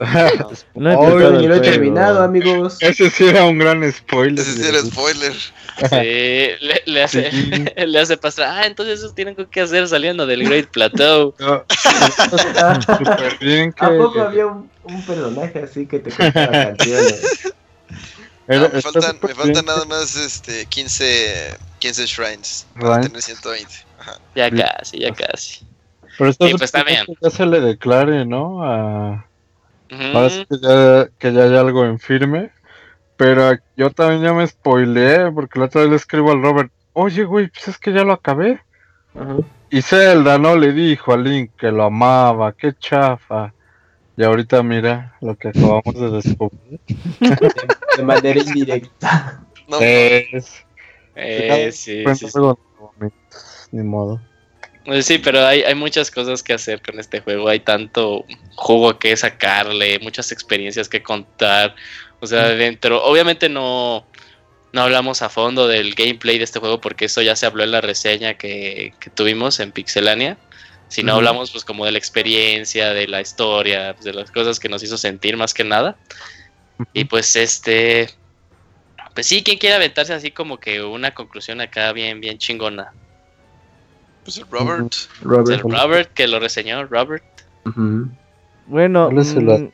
No 0.74 0.90
el 0.90 1.18
lo 1.18 1.34
he 1.34 1.48
juego. 1.48 1.60
terminado, 1.60 2.22
amigos. 2.22 2.76
Ese 2.80 3.10
sí 3.10 3.26
era 3.26 3.44
un 3.44 3.58
gran 3.58 3.90
spoiler. 3.92 4.38
Ese 4.38 4.52
sí 4.62 4.68
era 4.68 4.80
spoiler. 4.80 5.32
Sí, 5.32 6.64
le, 6.64 6.82
le 6.86 7.02
hace, 7.04 7.30
Sí. 7.30 7.64
le 7.86 8.00
hace 8.00 8.16
pasar, 8.16 8.46
ah, 8.48 8.66
entonces 8.66 8.98
eso 9.00 9.12
tienen 9.14 9.36
que 9.36 9.60
hacer 9.60 9.86
saliendo 9.88 10.26
del 10.26 10.42
Great 10.44 10.68
Plateau. 10.70 11.34
No, 11.38 11.64
¿A 12.58 12.78
bien 13.40 13.72
que. 13.72 13.86
poco 13.86 14.20
había 14.20 14.46
un, 14.46 14.70
un 14.84 15.02
personaje 15.02 15.62
así 15.62 15.86
que 15.86 16.00
te 16.00 16.10
contaba 16.10 16.50
canciones? 16.50 17.52
No, 18.48 18.68
me 18.70 18.80
faltan, 18.82 19.18
me 19.22 19.62
nada 19.62 19.84
más 19.84 20.16
este 20.16 20.64
15, 20.66 21.56
15 21.80 22.06
shrines 22.06 22.66
para 22.80 22.96
Right. 22.96 23.06
tener 23.08 23.22
120. 23.22 23.74
Ajá. 24.00 24.18
Ya 24.34 24.50
casi, 24.50 24.98
ya 25.00 25.12
casi. 25.12 25.66
Pero 26.16 26.30
está 26.30 26.46
Sí, 26.46 26.52
pues, 26.52 26.62
está 26.62 26.82
bien. 26.82 27.04
Ya 27.20 27.30
se 27.30 27.46
le 27.46 27.60
declare, 27.60 28.24
¿no? 28.24 28.64
A, 28.64 29.27
Sí 29.88 30.46
que 30.48 30.58
ya, 30.60 31.08
que 31.18 31.32
ya 31.32 31.44
hay 31.44 31.56
algo 31.56 31.84
en 31.84 31.98
firme. 31.98 32.50
Pero 33.16 33.50
yo 33.76 33.90
también 33.90 34.22
ya 34.22 34.32
me 34.32 34.46
spoileé 34.46 35.30
porque 35.32 35.58
la 35.58 35.66
otra 35.66 35.80
vez 35.80 35.90
le 35.90 35.96
escribo 35.96 36.30
al 36.30 36.42
Robert, 36.42 36.70
oye 36.92 37.24
güey, 37.24 37.48
pues 37.48 37.68
es 37.68 37.78
que 37.78 37.92
ya 37.92 38.04
lo 38.04 38.12
acabé. 38.12 38.60
Y 39.70 39.82
Zelda 39.82 40.38
no 40.38 40.56
le 40.56 40.72
dijo 40.72 41.12
a 41.12 41.16
Link 41.16 41.50
que 41.58 41.70
lo 41.70 41.84
amaba, 41.84 42.52
qué 42.52 42.74
chafa. 42.78 43.52
Y 44.16 44.24
ahorita 44.24 44.62
mira 44.62 45.16
lo 45.20 45.36
que 45.36 45.48
acabamos 45.48 45.94
de 45.94 46.10
descubrir. 46.10 46.80
De 47.96 48.02
manera 48.02 48.40
indirecta. 48.40 49.44
No, 49.68 49.78
Es, 49.80 50.64
Eh, 51.14 51.70
sí, 51.72 52.04
sí, 52.14 52.28
sí. 52.28 52.38
Ni 53.72 53.82
modo. 53.82 54.20
Pues 54.88 55.04
sí, 55.04 55.18
pero 55.18 55.46
hay, 55.46 55.64
hay 55.64 55.74
muchas 55.74 56.10
cosas 56.10 56.42
que 56.42 56.54
hacer 56.54 56.80
con 56.80 56.98
este 56.98 57.20
juego. 57.20 57.46
Hay 57.50 57.60
tanto 57.60 58.24
jugo 58.54 58.98
que 58.98 59.14
sacarle, 59.18 59.98
muchas 59.98 60.32
experiencias 60.32 60.88
que 60.88 61.02
contar. 61.02 61.76
O 62.20 62.26
sea, 62.26 62.48
dentro, 62.48 63.04
obviamente 63.04 63.50
no, 63.50 64.06
no 64.72 64.80
hablamos 64.80 65.20
a 65.20 65.28
fondo 65.28 65.68
del 65.68 65.94
gameplay 65.94 66.38
de 66.38 66.44
este 66.44 66.58
juego 66.58 66.80
porque 66.80 67.04
eso 67.04 67.20
ya 67.20 67.36
se 67.36 67.44
habló 67.44 67.64
en 67.64 67.72
la 67.72 67.82
reseña 67.82 68.38
que, 68.38 68.94
que 68.98 69.10
tuvimos 69.10 69.60
en 69.60 69.72
Pixelania. 69.72 70.38
Si 70.88 71.02
no 71.02 71.16
hablamos 71.16 71.50
pues 71.50 71.66
como 71.66 71.84
de 71.84 71.92
la 71.92 71.98
experiencia, 71.98 72.94
de 72.94 73.08
la 73.08 73.20
historia, 73.20 73.92
pues, 73.92 74.06
de 74.06 74.14
las 74.14 74.30
cosas 74.30 74.58
que 74.58 74.70
nos 74.70 74.82
hizo 74.82 74.96
sentir 74.96 75.36
más 75.36 75.52
que 75.52 75.64
nada. 75.64 75.98
Y 76.94 77.04
pues 77.04 77.36
este, 77.36 78.08
pues 79.14 79.26
sí, 79.26 79.42
quien 79.42 79.58
quiere 79.58 79.76
aventarse 79.76 80.14
así 80.14 80.30
como 80.30 80.58
que 80.58 80.82
una 80.82 81.12
conclusión 81.12 81.60
acá 81.60 81.92
bien, 81.92 82.22
bien 82.22 82.38
chingona. 82.38 82.94
Pues 84.28 84.36
el 84.36 84.46
Robert. 84.50 84.92
Robert. 85.22 85.64
El 85.64 85.72
Robert 85.72 86.12
que 86.12 86.28
lo 86.28 86.38
reseñó, 86.38 86.84
Robert. 86.84 87.24
Bueno, 88.66 89.06
¿Cuál 89.06 89.18
es 89.18 89.34
el 89.34 89.46
mm, 89.46 89.70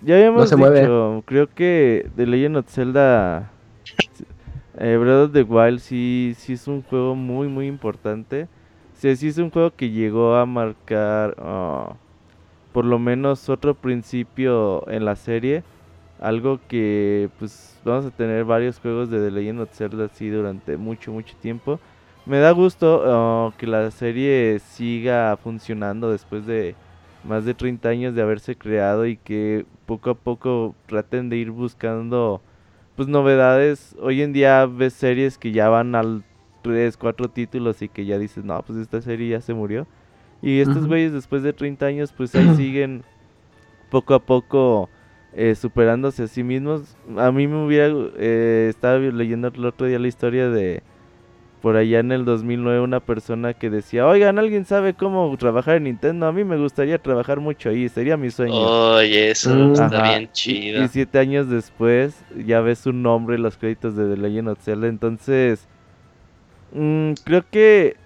ya 0.00 0.14
habíamos 0.14 0.50
No 0.50 0.56
se 0.56 0.80
dicho, 0.80 1.22
creo 1.26 1.54
que 1.54 2.08
The 2.16 2.24
Legend 2.24 2.56
of 2.56 2.66
Zelda 2.70 3.50
eh, 4.78 4.96
Breath 4.96 5.26
of 5.26 5.32
the 5.32 5.42
Wild 5.42 5.80
sí, 5.80 6.34
sí 6.38 6.54
es 6.54 6.66
un 6.66 6.82
juego 6.82 7.14
muy, 7.14 7.48
muy 7.48 7.66
importante. 7.66 8.48
Sí, 8.94 9.14
sí 9.16 9.28
es 9.28 9.36
un 9.36 9.50
juego 9.50 9.70
que 9.76 9.90
llegó 9.90 10.34
a 10.36 10.46
marcar 10.46 11.36
ah, 11.38 11.92
por 12.72 12.86
lo 12.86 12.98
menos 12.98 13.50
otro 13.50 13.74
principio 13.74 14.88
en 14.88 15.04
la 15.04 15.14
serie. 15.14 15.62
Algo 16.20 16.58
que 16.68 17.28
pues 17.38 17.78
vamos 17.84 18.06
a 18.06 18.10
tener 18.10 18.46
varios 18.46 18.80
juegos 18.80 19.10
de 19.10 19.18
The 19.18 19.30
Legend 19.30 19.60
of 19.60 19.74
Zelda 19.74 20.06
así 20.06 20.30
durante 20.30 20.78
mucho, 20.78 21.12
mucho 21.12 21.36
tiempo. 21.42 21.78
Me 22.26 22.38
da 22.38 22.50
gusto 22.52 23.02
ah, 23.06 23.52
que 23.56 23.66
la 23.66 23.90
serie 23.90 24.58
siga 24.60 25.36
funcionando 25.42 26.10
después 26.10 26.46
de 26.46 26.74
más 27.24 27.44
de 27.44 27.54
30 27.54 27.88
años 27.88 28.14
de 28.14 28.22
haberse 28.22 28.56
creado 28.56 29.06
y 29.06 29.16
que 29.16 29.66
poco 29.86 30.10
a 30.10 30.14
poco 30.14 30.74
traten 30.86 31.28
de 31.28 31.36
ir 31.36 31.50
buscando 31.50 32.40
pues 32.96 33.08
novedades. 33.08 33.96
Hoy 34.00 34.22
en 34.22 34.32
día 34.32 34.66
ves 34.66 34.92
series 34.92 35.38
que 35.38 35.52
ya 35.52 35.68
van 35.68 35.94
al 35.94 36.22
3, 36.62 36.96
4 36.96 37.28
títulos 37.28 37.80
y 37.82 37.88
que 37.88 38.04
ya 38.04 38.18
dices, 38.18 38.44
no, 38.44 38.62
pues 38.62 38.78
esta 38.78 39.00
serie 39.00 39.30
ya 39.30 39.40
se 39.40 39.54
murió. 39.54 39.86
Y 40.42 40.60
estos 40.60 40.86
güeyes 40.86 41.12
después 41.12 41.42
de 41.42 41.52
30 41.52 41.86
años 41.86 42.12
pues 42.12 42.34
ahí 42.34 42.54
siguen 42.56 43.02
poco 43.90 44.14
a 44.14 44.20
poco 44.20 44.88
eh, 45.32 45.54
superándose 45.54 46.24
a 46.24 46.28
sí 46.28 46.42
mismos. 46.42 46.96
A 47.16 47.32
mí 47.32 47.46
me 47.46 47.64
hubiera, 47.64 47.94
eh, 48.18 48.66
estaba 48.68 48.98
leyendo 48.98 49.48
el 49.48 49.64
otro 49.64 49.86
día 49.86 49.98
la 49.98 50.08
historia 50.08 50.50
de 50.50 50.82
por 51.60 51.76
allá 51.76 52.00
en 52.00 52.10
el 52.12 52.24
2009 52.24 52.80
una 52.80 53.00
persona 53.00 53.52
que 53.54 53.68
decía, 53.70 54.06
oigan, 54.06 54.38
¿alguien 54.38 54.64
sabe 54.64 54.94
cómo 54.94 55.34
trabajar 55.36 55.76
en 55.76 55.84
Nintendo? 55.84 56.26
A 56.26 56.32
mí 56.32 56.42
me 56.44 56.56
gustaría 56.56 56.98
trabajar 56.98 57.38
mucho 57.40 57.68
ahí, 57.68 57.88
sería 57.88 58.16
mi 58.16 58.30
sueño. 58.30 58.54
Oye, 58.94 59.30
eso 59.30 59.54
Mm. 59.54 59.72
está 59.72 59.86
Ajá, 59.86 60.02
bien 60.10 60.22
y- 60.24 60.28
chido. 60.32 60.84
Y, 60.84 60.88
siete 60.88 61.18
años 61.18 61.48
después 61.50 62.24
ya 62.46 62.60
ves 62.60 62.78
su 62.78 62.92
nombre 62.92 63.36
en 63.36 63.42
los 63.42 63.56
créditos 63.56 63.94
de 63.94 64.08
The 64.14 64.20
Legend 64.20 64.48
of 64.48 64.60
Zelda. 64.62 64.88
Entonces, 64.88 65.66
mm, 66.72 67.12
creo 67.24 67.44
que 67.50 67.96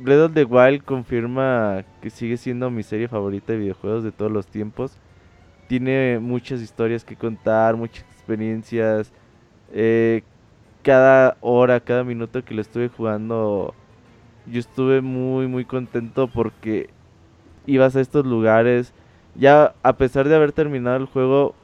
Breath 0.00 0.20
of 0.30 0.34
the 0.34 0.44
Wild 0.44 0.82
confirma 0.84 1.84
que 2.00 2.10
sigue 2.10 2.36
siendo 2.36 2.70
mi 2.70 2.82
serie 2.82 3.06
favorita 3.08 3.52
de 3.52 3.58
videojuegos 3.60 4.02
de 4.02 4.10
todos 4.10 4.32
los 4.32 4.46
tiempos. 4.46 4.96
Tiene 5.68 6.18
muchas 6.20 6.60
historias 6.60 7.04
que 7.04 7.14
contar, 7.14 7.76
muchas 7.76 8.04
experiencias. 8.12 9.12
Eh, 9.72 10.22
cada 10.82 11.36
hora, 11.40 11.80
cada 11.80 12.04
minuto 12.04 12.44
que 12.44 12.54
lo 12.54 12.60
estuve 12.60 12.88
jugando, 12.88 13.74
yo 14.46 14.60
estuve 14.60 15.00
muy, 15.00 15.46
muy 15.46 15.64
contento 15.64 16.28
porque 16.28 16.90
ibas 17.66 17.96
a 17.96 18.00
estos 18.00 18.26
lugares. 18.26 18.92
Ya 19.34 19.74
a 19.82 19.94
pesar 19.94 20.28
de 20.28 20.34
haber 20.34 20.52
terminado 20.52 20.96
el 20.96 21.06
juego, 21.06 21.54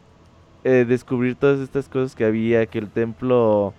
eh, 0.65 0.85
descubrir 0.89 1.35
todas 1.35 1.61
estas 1.61 1.89
cosas 1.89 2.15
que 2.15 2.25
había, 2.25 2.67
que 2.67 2.79
el 2.79 2.89
templo, 2.89 3.75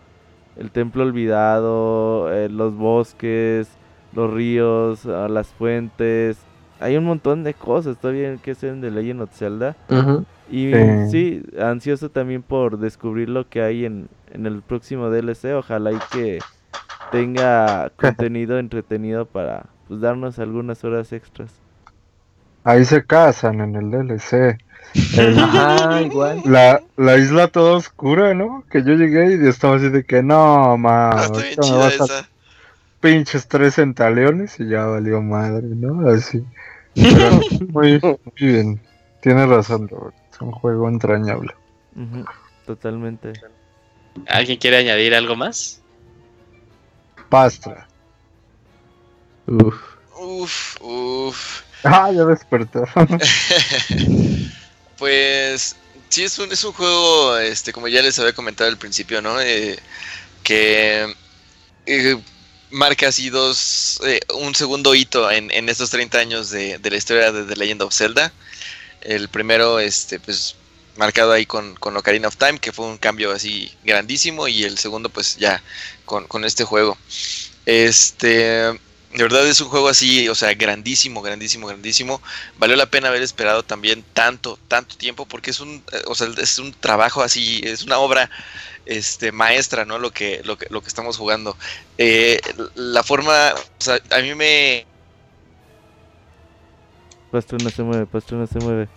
el 0.58 0.72
templo 0.72 1.04
olvidado, 1.04 2.32
eh, 2.34 2.50
los 2.50 2.76
bosques, 2.76 3.70
los 4.14 4.32
ríos, 4.32 5.06
ah, 5.06 5.28
las 5.30 5.48
fuentes. 5.54 6.38
Hay 6.80 6.96
un 6.98 7.04
montón 7.06 7.44
de 7.44 7.54
cosas 7.54 7.98
todavía 7.98 8.36
que 8.38 8.52
hacer 8.52 8.70
en 8.70 8.82
The 8.82 8.92
Legend 8.92 9.22
of 9.22 9.32
Zelda. 9.36 9.76
Y 10.52 10.72
Sí. 10.74 11.12
sí, 11.12 11.44
ansioso 11.62 12.10
también 12.10 12.42
por 12.42 12.80
descubrir 12.80 13.30
lo 13.30 13.48
que 13.50 13.62
hay 13.62 13.86
en, 13.86 14.08
en 14.32 14.46
el 14.46 14.62
próximo 14.62 15.10
DLC. 15.10 15.54
Ojalá 15.56 15.92
y 15.92 16.00
que 16.12 16.40
tenga 17.12 17.92
contenido 17.98 18.58
entretenido 18.60 19.26
para 19.26 19.66
pues, 19.88 20.02
darnos 20.02 20.40
algunas 20.40 20.84
horas 20.84 21.12
extras. 21.14 21.52
Ahí 22.64 22.84
se 22.86 23.04
casan 23.06 23.62
en 23.62 23.76
el 23.76 23.92
DLC. 23.92 24.58
El- 25.18 25.38
Ajá, 25.40 26.02
igual. 26.02 26.42
la, 26.46 26.82
la 26.98 27.18
isla 27.18 27.48
toda 27.48 27.78
oscura, 27.78 28.34
¿no? 28.34 28.64
Que 28.72 28.84
yo 28.84 28.94
llegué 28.94 29.36
y 29.36 29.48
estaba 29.48 29.76
así 29.76 29.90
de 29.90 30.04
que 30.04 30.24
no, 30.24 30.74
Ah, 30.74 30.78
ma, 30.78 31.10
está 31.22 31.42
bien 31.42 31.60
ahorita 31.60 31.62
me 31.62 31.68
chida 31.68 31.78
vas 31.78 32.02
a 32.02 32.06
esa. 32.06 32.30
pinches 33.00 33.48
tres 33.48 33.76
centaleones 33.76 34.60
y 34.60 34.68
ya 34.68 34.86
valió 34.86 35.22
madre, 35.22 35.68
¿no? 35.68 36.10
Así. 36.10 36.44
Pero 37.02 37.40
muy, 37.70 38.00
muy 38.02 38.20
bien. 38.36 38.82
Tienes 39.22 39.48
razón, 39.50 39.88
Robert. 39.88 40.16
Es 40.32 40.42
un 40.42 40.52
juego 40.52 40.88
entrañable. 40.88 41.54
Totalmente. 42.66 43.34
¿Alguien 44.28 44.58
quiere 44.58 44.78
añadir 44.78 45.14
algo 45.14 45.36
más? 45.36 45.82
Pastra. 47.30 47.88
Uf. 49.48 49.76
Uf, 50.20 50.82
uf. 50.82 51.62
Ah, 51.84 52.12
ya 52.12 52.26
despertó. 52.26 52.84
Pues 54.98 55.78
sí, 56.10 56.26
es 56.26 56.38
un, 56.40 56.52
es 56.52 56.62
un 56.66 56.74
juego, 56.74 57.38
este, 57.38 57.72
como 57.72 57.88
ya 57.88 58.02
les 58.02 58.20
había 58.20 58.34
comentado 58.34 58.70
al 58.70 58.78
principio, 58.78 59.22
¿no? 59.22 59.40
Eh, 59.40 59.80
que 60.44 61.16
eh, 61.86 62.22
marca 62.72 63.08
así 63.08 63.30
dos, 63.30 64.00
eh, 64.06 64.20
un 64.36 64.56
segundo 64.56 64.96
hito 64.96 65.30
en, 65.32 65.52
en 65.52 65.70
estos 65.70 65.90
30 65.90 66.18
años 66.20 66.50
de, 66.50 66.78
de 66.78 66.92
la 66.92 66.98
historia 66.98 67.32
de 67.32 67.44
The 67.46 67.56
Legend 67.56 67.82
of 67.84 67.94
Zelda. 67.94 68.32
El 69.02 69.30
primero, 69.30 69.80
este, 69.80 70.20
pues, 70.20 70.56
marcado 70.98 71.32
ahí 71.32 71.46
con, 71.46 71.76
con 71.76 71.96
Ocarina 71.98 72.28
of 72.28 72.38
Time, 72.38 72.60
que 72.60 72.72
fue 72.72 72.86
un 72.86 72.98
cambio 72.98 73.32
así 73.32 73.72
grandísimo, 73.84 74.48
y 74.48 74.64
el 74.64 74.78
segundo, 74.78 75.10
pues, 75.10 75.38
ya 75.38 75.64
con, 76.06 76.28
con 76.28 76.46
este 76.46 76.64
juego. 76.64 76.98
Este, 77.66 78.80
de 79.14 79.24
verdad 79.24 79.48
es 79.48 79.60
un 79.62 79.70
juego 79.70 79.88
así, 79.88 80.30
o 80.30 80.36
sea, 80.36 80.54
grandísimo, 80.54 81.22
grandísimo, 81.22 81.68
grandísimo 81.68 82.22
valió 82.58 82.76
la 82.76 82.92
pena 82.92 83.08
haber 83.08 83.24
esperado 83.24 83.64
también 83.64 84.04
tanto, 84.14 84.60
tanto 84.68 84.96
tiempo, 84.98 85.26
porque 85.26 85.52
es 85.52 85.60
un, 85.60 85.84
eh, 85.92 86.02
o 86.06 86.14
sea, 86.16 86.28
es 86.38 86.60
un 86.60 86.74
trabajo 86.74 87.24
así, 87.24 87.62
es 87.64 87.84
una 87.84 87.98
obra 87.98 88.30
este, 88.90 89.32
maestra, 89.32 89.86
¿no? 89.86 90.00
Lo 90.00 90.12
que, 90.12 90.42
lo 90.44 90.58
que, 90.58 90.68
lo 90.70 90.82
que 90.82 90.88
estamos 90.88 91.18
jugando. 91.18 91.56
Eh, 91.98 92.40
la 92.76 93.04
forma, 93.04 93.32
o 93.54 93.82
sea, 93.82 94.00
a 94.12 94.20
mí 94.20 94.34
me, 94.36 94.86
Pastro 97.32 97.58
no 97.64 97.70
se 97.70 97.84
mueve, 97.84 98.06
Pastro 98.08 98.38
no 98.38 98.48
se 98.48 98.60
mueve. 98.60 98.88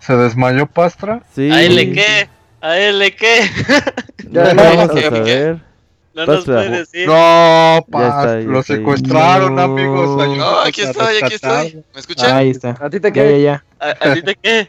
¿Se 0.00 0.14
desmayó 0.16 0.66
Pastra? 0.66 1.22
Sí. 1.34 1.50
¿A 1.50 1.62
él 1.62 1.92
qué? 1.94 2.28
¿A 2.60 2.78
él 2.78 3.14
qué? 3.18 3.50
Ya 4.30 4.44
Ya, 4.44 4.54
lo 4.54 4.62
vamos 4.62 4.88
ya, 4.94 4.98
a 4.98 5.00
ya. 5.02 5.10
saber. 5.10 5.60
No 6.14 6.26
nos 6.26 6.36
Pastra. 6.36 6.54
puede 6.56 6.70
decir. 6.70 7.06
No, 7.06 7.14
Ya 7.14 7.84
Pastra. 7.90 8.40
ya 8.40 8.46
lo 8.46 8.58
ahí. 8.58 8.64
secuestraron, 8.64 9.54
No. 9.54 9.62
amigos. 9.62 10.28
no, 10.36 10.58
aquí 10.60 10.82
estoy, 10.82 11.16
aquí 11.22 11.34
estoy. 11.34 11.84
¿Me 11.94 12.00
escuchan? 12.00 12.36
Ahí 12.36 12.50
está. 12.50 12.76
¿A 12.80 12.90
ti 12.90 13.00
te 13.00 13.08
Ya, 13.08 13.12
qué? 13.14 13.42
ya, 13.42 13.62
ya. 13.62 13.64
¿A, 13.80 14.10
a 14.10 14.14
ti 14.14 14.22
te 14.22 14.34
qué? 14.34 14.68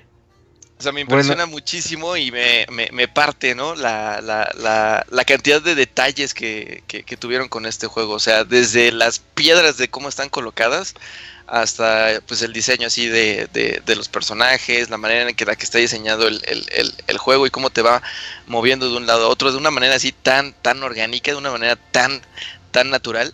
O 0.84 0.86
sea, 0.86 0.92
me 0.92 1.00
impresiona 1.00 1.46
muchísimo 1.46 2.18
y 2.18 2.30
me, 2.30 2.66
me, 2.70 2.90
me 2.92 3.08
parte, 3.08 3.56
¿no? 3.56 3.74
La, 3.74 4.20
la, 4.20 4.52
la, 4.58 5.06
la 5.10 5.24
cantidad 5.24 5.62
de 5.62 5.76
detalles 5.76 6.34
que, 6.34 6.84
que, 6.88 7.04
que 7.04 7.16
tuvieron 7.16 7.48
con 7.48 7.66
este 7.66 7.88
juego. 7.88 8.12
O 8.16 8.20
sea, 8.20 8.44
desde 8.44 8.92
las 8.92 9.20
piedras 9.20 9.78
de 9.78 9.90
cómo 9.90 10.10
están 10.10 10.28
colocadas 10.28 10.94
hasta 11.48 12.22
pues 12.28 12.42
el 12.42 12.52
diseño 12.52 12.88
así 12.88 13.08
de, 13.08 13.48
de, 13.54 13.82
de 13.86 13.96
los 13.96 14.10
personajes, 14.10 14.90
la 14.90 14.98
manera 14.98 15.30
en 15.30 15.38
que, 15.38 15.46
la 15.46 15.56
que 15.56 15.64
está 15.64 15.78
diseñado 15.78 16.28
el, 16.28 16.42
el, 16.48 16.66
el, 16.74 16.94
el 17.08 17.18
juego 17.18 17.48
y 17.48 17.50
cómo 17.50 17.70
te 17.70 17.82
va 17.82 18.02
moviendo 18.46 18.90
de 18.90 18.98
un 18.98 19.08
lado 19.08 19.28
a 19.28 19.30
otro 19.30 19.54
de 19.54 19.58
una 19.58 19.72
manera 19.72 19.96
así 19.96 20.12
tan, 20.12 20.52
tan 20.52 20.84
orgánica, 20.84 21.32
de 21.32 21.38
una 21.38 21.52
manera 21.52 21.78
tan, 21.78 22.22
tan 22.72 22.90
natural. 22.90 23.34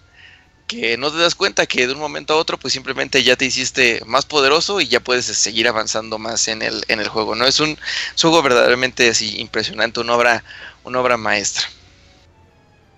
Que 0.69 0.97
no 0.97 1.11
te 1.11 1.17
das 1.17 1.33
cuenta 1.33 1.65
que 1.65 1.87
de 1.87 1.93
un 1.93 1.99
momento 1.99 2.35
a 2.35 2.37
otro 2.37 2.57
pues 2.59 2.73
simplemente 2.73 3.23
ya 3.23 3.35
te 3.35 3.45
hiciste 3.45 4.01
más 4.05 4.25
poderoso 4.25 4.79
y 4.79 4.87
ya 4.87 4.99
puedes 4.99 5.25
seguir 5.25 5.67
avanzando 5.67 6.19
más 6.19 6.47
en 6.47 6.61
el, 6.61 6.83
en 6.87 6.99
el 6.99 7.07
juego, 7.07 7.33
¿no? 7.33 7.45
Es 7.45 7.59
un, 7.59 7.71
es 8.15 8.23
un 8.23 8.29
juego 8.29 8.43
verdaderamente 8.43 9.09
así 9.09 9.39
impresionante, 9.41 9.99
una 9.99 10.15
obra, 10.15 10.43
una 10.83 11.01
obra 11.01 11.17
maestra. 11.17 11.63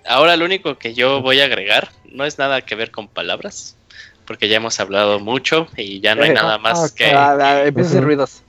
Ahora 0.06 0.36
lo 0.36 0.44
único 0.44 0.78
que 0.78 0.94
yo 0.94 1.22
voy 1.22 1.40
a 1.40 1.46
agregar 1.46 1.92
no 2.12 2.26
es 2.26 2.38
nada 2.38 2.62
que 2.62 2.76
ver 2.76 2.92
con 2.92 3.08
palabras, 3.08 3.78
porque 4.26 4.50
ya 4.50 4.58
hemos 4.58 4.78
hablado 4.82 5.22
mucho 5.22 5.70
y 5.78 6.02
ya 6.02 6.14
no 6.14 6.24
hay 6.24 6.30
nada 6.34 6.58
más 6.58 6.92
que... 6.92 7.06
Ah, 7.06 7.38
ah, 7.40 7.64
empieza 7.66 7.88
a 7.88 7.92
hacer 7.94 8.04
ruidos. 8.04 8.42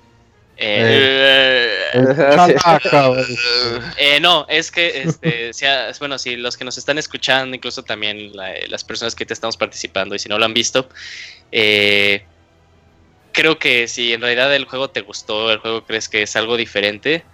Eh, 0.56 1.78
eh, 3.96 4.20
no, 4.20 4.46
es 4.48 4.70
que, 4.70 5.02
este, 5.02 5.52
sea- 5.52 5.90
bueno, 5.98 6.18
si 6.18 6.36
los 6.36 6.56
que 6.56 6.64
nos 6.64 6.78
están 6.78 6.98
escuchando, 6.98 7.56
incluso 7.56 7.82
también 7.82 8.34
la- 8.36 8.54
las 8.68 8.84
personas 8.84 9.14
que 9.14 9.26
te 9.26 9.34
estamos 9.34 9.56
participando, 9.56 10.14
y 10.14 10.18
si 10.18 10.28
no 10.28 10.38
lo 10.38 10.44
han 10.44 10.54
visto, 10.54 10.88
eh, 11.50 12.24
creo 13.32 13.58
que 13.58 13.88
si 13.88 14.12
en 14.12 14.20
realidad 14.20 14.54
el 14.54 14.66
juego 14.66 14.90
te 14.90 15.00
gustó, 15.00 15.50
el 15.50 15.58
juego 15.58 15.84
crees 15.84 16.08
que 16.08 16.22
es 16.22 16.36
algo 16.36 16.56
diferente, 16.56 17.24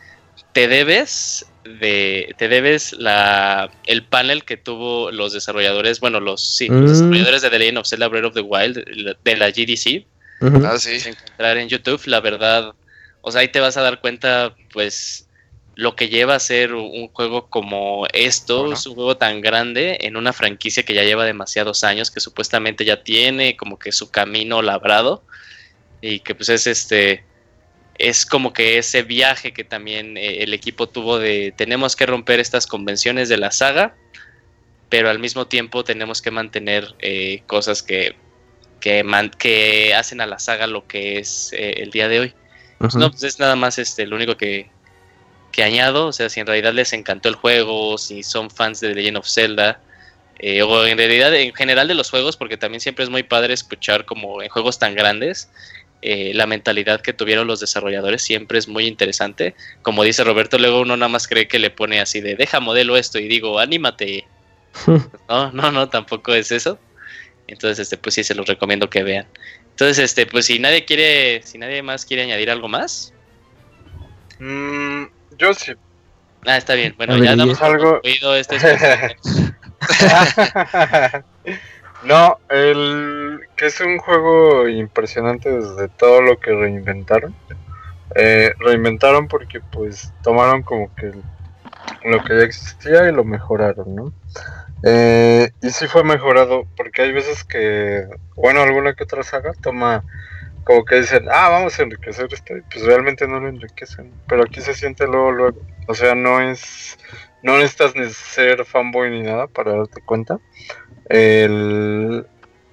te 0.52 0.68
debes 0.68 1.44
de, 1.64 2.34
te 2.38 2.48
debes 2.48 2.92
la, 2.94 3.70
el 3.86 4.04
panel 4.06 4.44
que 4.44 4.56
tuvo 4.56 5.10
los 5.10 5.32
desarrolladores, 5.32 6.00
bueno, 6.00 6.20
los, 6.20 6.56
sí, 6.56 6.68
los 6.68 6.78
Mm. 6.78 6.86
desarrolladores 6.86 7.42
de 7.42 7.50
The 7.50 7.58
Legend 7.58 7.78
of 7.78 7.88
Zelda 7.88 8.08
Breath 8.08 8.24
of 8.24 8.34
the 8.34 8.40
Wild, 8.40 9.16
de 9.24 9.36
la 9.36 9.48
GDC, 9.50 10.06
Ujú. 10.40 10.64
Ah, 10.64 10.78
sí. 10.78 10.98
encontrar 11.04 11.58
en 11.58 11.68
YouTube, 11.68 12.00
la 12.06 12.20
verdad, 12.20 12.72
o 13.20 13.30
sea, 13.32 13.40
ahí 13.42 13.48
te 13.48 13.60
vas 13.60 13.76
a 13.76 13.82
dar 13.82 14.00
cuenta, 14.00 14.54
pues, 14.72 15.28
lo 15.74 15.94
que 15.94 16.08
lleva 16.08 16.34
a 16.34 16.40
ser 16.40 16.74
un 16.74 17.08
juego 17.08 17.48
como 17.48 18.06
esto, 18.12 18.72
es 18.72 18.84
un 18.86 18.94
juego 18.96 19.16
tan 19.16 19.40
grande 19.40 19.98
en 20.00 20.16
una 20.16 20.32
franquicia 20.32 20.82
que 20.82 20.94
ya 20.94 21.04
lleva 21.04 21.24
demasiados 21.24 21.84
años, 21.84 22.10
que 22.10 22.20
supuestamente 22.20 22.84
ya 22.84 23.02
tiene 23.04 23.56
como 23.56 23.78
que 23.78 23.92
su 23.92 24.10
camino 24.10 24.60
labrado 24.62 25.24
y 26.00 26.20
que 26.20 26.34
pues 26.34 26.48
es 26.48 26.66
este, 26.66 27.24
es 27.96 28.26
como 28.26 28.52
que 28.52 28.78
ese 28.78 29.02
viaje 29.02 29.52
que 29.52 29.64
también 29.64 30.16
eh, 30.16 30.42
el 30.42 30.52
equipo 30.54 30.88
tuvo 30.88 31.18
de 31.18 31.52
tenemos 31.56 31.94
que 31.96 32.06
romper 32.06 32.40
estas 32.40 32.66
convenciones 32.66 33.28
de 33.28 33.36
la 33.38 33.52
saga, 33.52 33.94
pero 34.88 35.10
al 35.10 35.18
mismo 35.18 35.46
tiempo 35.46 35.84
tenemos 35.84 36.22
que 36.22 36.30
mantener 36.30 36.94
eh, 37.00 37.42
cosas 37.46 37.82
que, 37.82 38.16
que, 38.80 39.04
man- 39.04 39.30
que 39.38 39.94
hacen 39.94 40.20
a 40.20 40.26
la 40.26 40.38
saga 40.38 40.66
lo 40.66 40.86
que 40.86 41.18
es 41.18 41.52
eh, 41.52 41.74
el 41.78 41.90
día 41.90 42.08
de 42.08 42.20
hoy. 42.20 42.34
Pues 42.78 42.94
no, 42.94 43.10
pues 43.10 43.22
es 43.24 43.38
nada 43.38 43.56
más 43.56 43.78
este, 43.78 44.06
lo 44.06 44.16
único 44.16 44.36
que, 44.36 44.70
que 45.52 45.62
añado. 45.62 46.06
O 46.06 46.12
sea, 46.12 46.28
si 46.28 46.40
en 46.40 46.46
realidad 46.46 46.72
les 46.72 46.92
encantó 46.92 47.28
el 47.28 47.34
juego, 47.34 47.98
si 47.98 48.22
son 48.22 48.50
fans 48.50 48.80
de 48.80 48.88
The 48.90 48.94
Legend 48.94 49.16
of 49.18 49.28
Zelda, 49.28 49.80
eh, 50.38 50.62
o 50.62 50.86
en 50.86 50.96
realidad 50.96 51.34
en 51.34 51.52
general 51.54 51.88
de 51.88 51.94
los 51.94 52.10
juegos, 52.10 52.36
porque 52.36 52.56
también 52.56 52.80
siempre 52.80 53.04
es 53.04 53.10
muy 53.10 53.24
padre 53.24 53.54
escuchar 53.54 54.04
como 54.04 54.42
en 54.42 54.48
juegos 54.48 54.78
tan 54.78 54.94
grandes. 54.94 55.50
eh, 56.00 56.32
la 56.34 56.46
mentalidad 56.46 57.00
que 57.00 57.12
tuvieron 57.12 57.46
los 57.48 57.58
desarrolladores 57.60 58.22
siempre 58.22 58.58
es 58.58 58.68
muy 58.68 58.86
interesante. 58.86 59.54
Como 59.82 60.04
dice 60.04 60.22
Roberto, 60.24 60.58
luego 60.58 60.80
uno 60.80 60.96
nada 60.96 61.08
más 61.08 61.26
cree 61.26 61.48
que 61.48 61.58
le 61.58 61.70
pone 61.70 62.00
así 62.00 62.20
de 62.20 62.36
deja 62.36 62.60
modelo 62.60 62.96
esto 62.96 63.18
y 63.18 63.28
digo, 63.28 63.58
anímate. 63.58 64.26
No, 65.28 65.50
no, 65.52 65.72
no, 65.72 65.88
tampoco 65.88 66.34
es 66.34 66.52
eso. 66.52 66.78
Entonces, 67.48 67.80
este, 67.80 67.96
pues 67.96 68.14
sí, 68.14 68.24
se 68.24 68.34
los 68.34 68.46
recomiendo 68.46 68.88
que 68.90 69.02
vean. 69.02 69.26
Entonces, 69.78 70.06
este, 70.06 70.26
pues 70.26 70.46
si 70.46 70.58
nadie 70.58 70.84
quiere, 70.84 71.40
si 71.44 71.56
nadie 71.56 71.84
más 71.84 72.04
quiere 72.04 72.24
añadir 72.24 72.50
algo 72.50 72.66
más, 72.66 73.14
Mm, 74.40 75.04
yo 75.38 75.54
sí. 75.54 75.72
ah, 76.46 76.56
está 76.56 76.74
bien. 76.74 76.94
Bueno, 76.96 77.14
ver, 77.14 77.22
ya 77.24 77.36
damos 77.36 77.60
algo- 77.62 78.00
este 78.02 78.56
especial. 78.56 79.16
no, 82.04 82.38
el 82.48 83.40
que 83.56 83.66
es 83.66 83.80
un 83.80 83.98
juego 83.98 84.68
impresionante 84.68 85.48
desde 85.48 85.88
todo 85.88 86.22
lo 86.22 86.40
que 86.40 86.50
reinventaron. 86.52 87.34
Eh, 88.16 88.52
reinventaron 88.58 89.28
porque 89.28 89.60
pues 89.60 90.12
tomaron 90.24 90.62
como 90.64 90.92
que 90.96 91.12
lo 92.04 92.24
que 92.24 92.36
ya 92.36 92.42
existía 92.42 93.08
y 93.08 93.12
lo 93.12 93.24
mejoraron, 93.24 93.94
¿no? 93.94 94.12
Eh, 94.84 95.50
y 95.60 95.70
sí 95.70 95.86
fue 95.88 96.04
mejorado 96.04 96.66
porque 96.76 97.02
hay 97.02 97.12
veces 97.12 97.44
que, 97.44 98.06
bueno, 98.36 98.62
alguna 98.62 98.94
que 98.94 99.04
otra 99.04 99.22
saga 99.22 99.52
toma 99.60 100.04
como 100.68 100.84
que 100.84 101.00
dicen, 101.00 101.26
ah, 101.30 101.48
vamos 101.48 101.78
a 101.78 101.82
enriquecer 101.82 102.28
esto, 102.30 102.54
y 102.54 102.60
pues 102.60 102.84
realmente 102.84 103.26
no 103.26 103.40
lo 103.40 103.48
enriquecen, 103.48 104.12
pero 104.28 104.42
aquí 104.42 104.60
se 104.60 104.74
siente 104.74 105.06
luego, 105.06 105.32
luego, 105.32 105.62
o 105.86 105.94
sea, 105.94 106.14
no 106.14 106.42
es, 106.42 106.98
no 107.42 107.56
necesitas 107.56 107.96
ni 107.96 108.06
ser 108.10 108.66
fanboy 108.66 109.10
ni 109.10 109.22
nada 109.22 109.46
para 109.46 109.72
darte 109.72 110.02
cuenta. 110.02 110.38
El... 111.08 112.26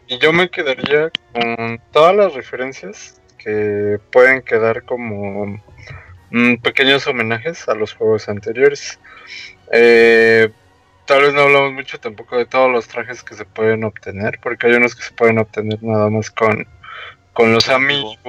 Y 0.07 0.19
yo 0.19 0.33
me 0.33 0.49
quedaría 0.49 1.09
con 1.31 1.79
todas 1.91 2.13
las 2.13 2.33
referencias 2.33 3.21
que 3.37 3.97
pueden 4.11 4.41
quedar 4.41 4.83
como 4.83 5.61
mm, 6.31 6.55
pequeños 6.57 7.07
homenajes 7.07 7.67
a 7.69 7.75
los 7.75 7.93
juegos 7.93 8.27
anteriores. 8.27 8.99
Eh, 9.71 10.51
tal 11.05 11.21
vez 11.21 11.33
no 11.33 11.41
hablamos 11.41 11.73
mucho 11.73 11.99
tampoco 11.99 12.37
de 12.37 12.45
todos 12.45 12.71
los 12.71 12.87
trajes 12.87 13.23
que 13.23 13.35
se 13.35 13.45
pueden 13.45 13.83
obtener, 13.83 14.39
porque 14.41 14.67
hay 14.67 14.73
unos 14.73 14.95
que 14.95 15.03
se 15.03 15.13
pueden 15.13 15.39
obtener 15.39 15.81
nada 15.83 16.09
más 16.09 16.31
con, 16.31 16.67
con 17.33 17.53
los 17.53 17.69
amigos 17.69 18.19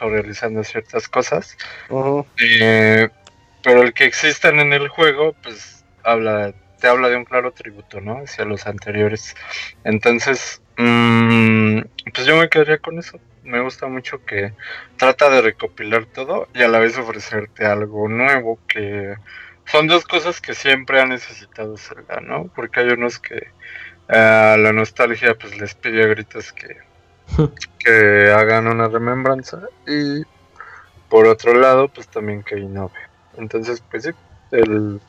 o 0.00 0.08
realizando 0.08 0.64
ciertas 0.64 1.08
cosas. 1.08 1.56
Eh, 2.40 3.08
pero 3.62 3.82
el 3.82 3.92
que 3.94 4.04
existan 4.04 4.60
en 4.60 4.72
el 4.72 4.88
juego, 4.88 5.34
pues 5.42 5.84
habla, 6.02 6.52
te 6.80 6.86
habla 6.86 7.08
de 7.08 7.16
un 7.16 7.24
claro 7.24 7.52
tributo, 7.52 8.00
¿no? 8.00 8.18
Hacia 8.18 8.44
los 8.44 8.66
anteriores. 8.66 9.34
Entonces, 9.84 10.62
mm, 10.76 11.80
pues 12.14 12.26
yo 12.26 12.36
me 12.36 12.48
quedaría 12.48 12.78
con 12.78 12.98
eso. 12.98 13.18
Me 13.42 13.60
gusta 13.60 13.86
mucho 13.88 14.24
que 14.24 14.52
trata 14.96 15.28
de 15.28 15.42
recopilar 15.42 16.06
todo 16.06 16.48
y 16.54 16.62
a 16.62 16.68
la 16.68 16.78
vez 16.78 16.96
ofrecerte 16.96 17.66
algo 17.66 18.08
nuevo 18.08 18.58
que 18.66 19.16
son 19.66 19.86
dos 19.86 20.04
cosas 20.04 20.40
que 20.40 20.54
siempre 20.54 21.00
ha 21.00 21.06
necesitado 21.06 21.76
Zelda, 21.76 22.20
¿no? 22.20 22.50
Porque 22.54 22.80
hay 22.80 22.88
unos 22.88 23.18
que 23.18 23.36
eh, 23.36 24.56
la 24.58 24.72
nostalgia 24.72 25.34
pues 25.34 25.58
les 25.58 25.74
pide 25.74 26.04
a 26.04 26.06
gritos 26.06 26.52
que, 26.52 26.76
que 27.78 28.30
hagan 28.30 28.66
una 28.66 28.88
remembranza 28.88 29.62
y 29.86 30.22
por 31.08 31.26
otro 31.26 31.54
lado 31.54 31.88
pues 31.88 32.08
también 32.08 32.42
que 32.42 32.58
innove. 32.58 32.98
Entonces 33.36 33.82
pues 33.90 34.04
sí, 34.04 34.10
el 34.50 35.00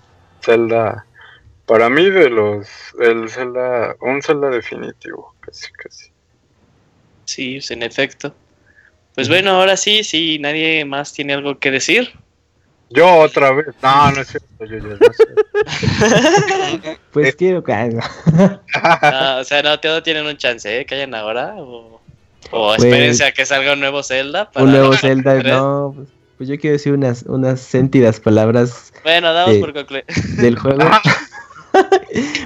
Zelda 0.41 1.05
para 1.65 1.89
mí 1.89 2.09
de 2.09 2.29
los 2.29 2.67
el 2.99 3.29
Zelda 3.29 3.95
un 4.01 4.21
Zelda 4.21 4.49
definitivo, 4.49 5.35
casi 5.41 5.71
casi. 5.73 6.11
Sí, 7.25 7.55
pues, 7.55 7.71
en 7.71 7.83
efecto. 7.83 8.35
Pues 9.15 9.29
bueno, 9.29 9.51
ahora 9.51 9.77
sí, 9.77 10.03
si 10.03 10.39
nadie 10.39 10.85
más 10.85 11.13
tiene 11.13 11.33
algo 11.33 11.57
que 11.57 11.71
decir. 11.71 12.13
Yo 12.89 13.17
otra 13.17 13.51
vez. 13.51 13.67
No, 13.81 14.11
no 14.11 14.21
es 14.21 14.27
cierto, 14.27 14.65
yo 14.65 14.77
no 14.79 14.95
sé. 14.95 16.97
Pues 17.11 17.35
quiero 17.35 17.63
que. 17.63 17.73
Ah, 18.75 19.37
o 19.41 19.43
sea, 19.43 19.61
no, 19.63 19.79
todos 19.79 20.03
tienen 20.03 20.25
un 20.25 20.37
chance, 20.37 20.81
¿eh? 20.81 20.85
Que 20.85 20.95
hayan 20.95 21.15
ahora. 21.15 21.55
O, 21.57 22.01
o 22.51 22.67
Pues- 22.75 22.83
espérense 22.83 23.25
a 23.25 23.31
que 23.31 23.45
salga 23.45 23.73
un 23.73 23.79
nuevo 23.79 24.03
Zelda. 24.03 24.51
para 24.51 24.65
Un 24.65 24.71
nuevo 24.71 24.93
Zelda, 24.93 25.41
no. 25.43 25.93
Pues, 25.95 26.07
pues 26.37 26.49
yo 26.49 26.59
quiero 26.59 26.73
decir 26.73 26.93
unas, 26.93 27.23
unas 27.23 27.61
sentidas 27.61 28.19
palabras 28.19 28.91
Bueno, 29.03 29.33
damos 29.33 29.55
por 29.57 29.73
concluir. 29.73 30.03
del 30.37 30.57
juego. 30.59 30.79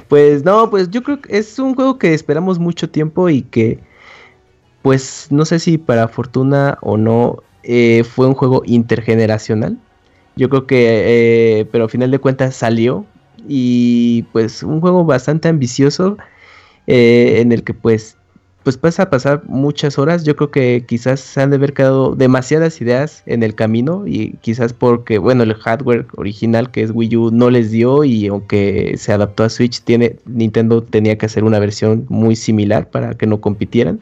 pues 0.08 0.44
no, 0.44 0.70
pues 0.70 0.90
yo 0.90 1.04
creo 1.04 1.22
que 1.22 1.38
es 1.38 1.58
un 1.60 1.76
juego 1.76 1.98
que 1.98 2.14
esperamos 2.14 2.60
mucho 2.60 2.90
tiempo 2.90 3.30
y 3.30 3.42
que, 3.42 3.80
pues 4.84 5.28
no 5.32 5.44
sé 5.46 5.60
si 5.60 5.78
para 5.78 6.08
fortuna 6.08 6.78
o 6.82 6.98
no, 6.98 7.42
eh, 7.64 8.04
fue 8.04 8.28
un 8.28 8.36
juego 8.36 8.62
intergeneracional. 8.66 9.78
Yo 10.40 10.48
creo 10.48 10.66
que, 10.66 11.60
eh, 11.60 11.66
pero 11.66 11.84
al 11.84 11.90
final 11.90 12.12
de 12.12 12.20
cuentas 12.20 12.56
salió 12.56 13.06
y 13.46 14.24
pues 14.32 14.64
un 14.64 14.80
juego 14.80 15.04
bastante 15.04 15.50
ambicioso 15.50 16.18
eh, 16.88 17.42
en 17.42 17.52
el 17.52 17.64
que 17.64 17.74
pues 17.74 18.16
pues 18.64 18.80
vas 18.80 19.00
a 19.02 19.10
pasar 19.10 19.44
muchas 19.48 19.98
horas. 19.98 20.24
Yo 20.24 20.36
creo 20.38 20.52
que 20.52 20.86
quizás 20.88 21.20
se 21.20 21.42
han 21.42 21.50
de 21.50 21.58
haber 21.58 21.74
quedado 21.74 22.16
demasiadas 22.16 22.80
ideas 22.80 23.24
en 23.26 23.44
el 23.44 23.54
camino 23.54 24.06
y 24.08 24.38
quizás 24.42 24.72
porque, 24.74 25.18
bueno, 25.18 25.44
el 25.44 25.54
hardware 25.56 26.06
original 26.16 26.72
que 26.72 26.84
es 26.84 26.92
Wii 26.94 27.16
U 27.18 27.32
no 27.32 27.50
les 27.50 27.72
dio 27.72 28.06
y 28.06 28.28
aunque 28.28 28.96
se 28.98 29.12
adaptó 29.12 29.44
a 29.44 29.50
Switch, 29.50 29.82
tiene, 29.82 30.18
Nintendo 30.26 30.84
tenía 30.84 31.18
que 31.18 31.26
hacer 31.26 31.44
una 31.44 31.60
versión 31.60 32.06
muy 32.10 32.36
similar 32.38 32.90
para 32.90 33.14
que 33.16 33.26
no 33.28 33.42
compitieran. 33.42 34.00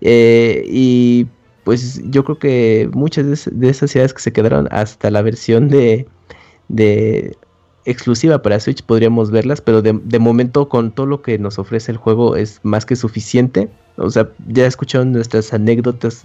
Eh, 0.00 0.64
y 0.68 1.26
pues 1.66 2.02
yo 2.10 2.24
creo 2.24 2.40
que 2.40 2.90
muchas 2.94 3.26
de, 3.28 3.34
es- 3.34 3.50
de 3.52 3.70
esas 3.70 3.94
ideas 3.96 4.14
que 4.14 4.22
se 4.22 4.32
quedaron 4.34 4.68
hasta 4.72 5.12
la 5.12 5.22
versión 5.22 5.68
de, 5.70 6.08
de 6.68 7.38
exclusiva 7.84 8.42
para 8.42 8.60
Switch 8.60 8.84
podríamos 8.84 9.30
verlas, 9.32 9.60
pero 9.62 9.82
de, 9.82 10.00
de 10.04 10.18
momento 10.20 10.68
con 10.70 10.92
todo 10.94 11.06
lo 11.06 11.22
que 11.22 11.38
nos 11.38 11.58
ofrece 11.58 11.92
el 11.92 11.98
juego 11.98 12.36
es 12.36 12.60
más 12.64 12.86
que 12.86 12.96
suficiente. 12.96 13.70
O 13.96 14.10
sea, 14.10 14.32
ya 14.48 14.66
escucharon 14.66 15.12
nuestras 15.12 15.52
anécdotas 15.54 16.24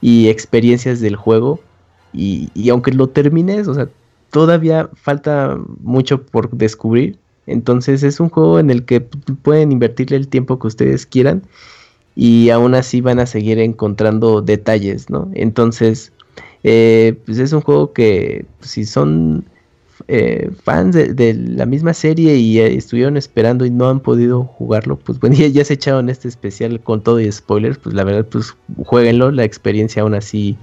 y 0.00 0.28
experiencias 0.28 1.00
del 1.00 1.16
juego 1.16 1.64
y, 2.12 2.50
y 2.54 2.70
aunque 2.70 2.92
lo 2.92 3.08
termines, 3.10 3.68
o 3.68 3.74
sea, 3.74 3.90
todavía 4.30 4.90
falta 4.94 5.58
mucho 5.80 6.24
por 6.26 6.50
descubrir 6.50 7.18
Entonces 7.46 8.02
es 8.02 8.20
un 8.20 8.28
juego 8.28 8.58
en 8.58 8.70
el 8.70 8.84
que 8.84 9.00
pueden 9.00 9.72
invertirle 9.72 10.16
el 10.16 10.28
tiempo 10.28 10.58
que 10.58 10.66
ustedes 10.68 11.06
quieran 11.06 11.42
y 12.14 12.50
aún 12.50 12.74
así 12.74 13.00
van 13.00 13.18
a 13.18 13.26
seguir 13.26 13.58
encontrando 13.58 14.42
detalles, 14.42 15.08
¿no? 15.10 15.30
Entonces, 15.34 16.12
eh, 16.62 17.18
pues 17.24 17.38
es 17.38 17.52
un 17.52 17.60
juego 17.60 17.92
que 17.92 18.44
pues, 18.58 18.70
si 18.70 18.84
son 18.84 19.44
eh, 20.08 20.50
fans 20.62 20.94
de, 20.94 21.34
la 21.34 21.66
misma 21.66 21.94
serie 21.94 22.36
y 22.36 22.58
eh, 22.58 22.74
estuvieron 22.74 23.16
esperando 23.16 23.64
y 23.64 23.70
no 23.70 23.88
han 23.88 24.00
podido 24.00 24.44
jugarlo, 24.44 24.98
pues 24.98 25.18
bueno, 25.20 25.36
ya, 25.38 25.64
se 25.64 25.74
echaron 25.74 26.08
este 26.08 26.28
especial 26.28 26.80
con 26.80 27.02
todo 27.02 27.20
y 27.20 27.30
spoilers, 27.30 27.78
pues 27.78 27.94
la 27.94 28.04
verdad, 28.04 28.26
pues 28.30 28.54
jueguenlo, 28.84 29.30
la 29.30 29.44
experiencia 29.44 30.02
aún 30.02 30.14
así 30.14 30.56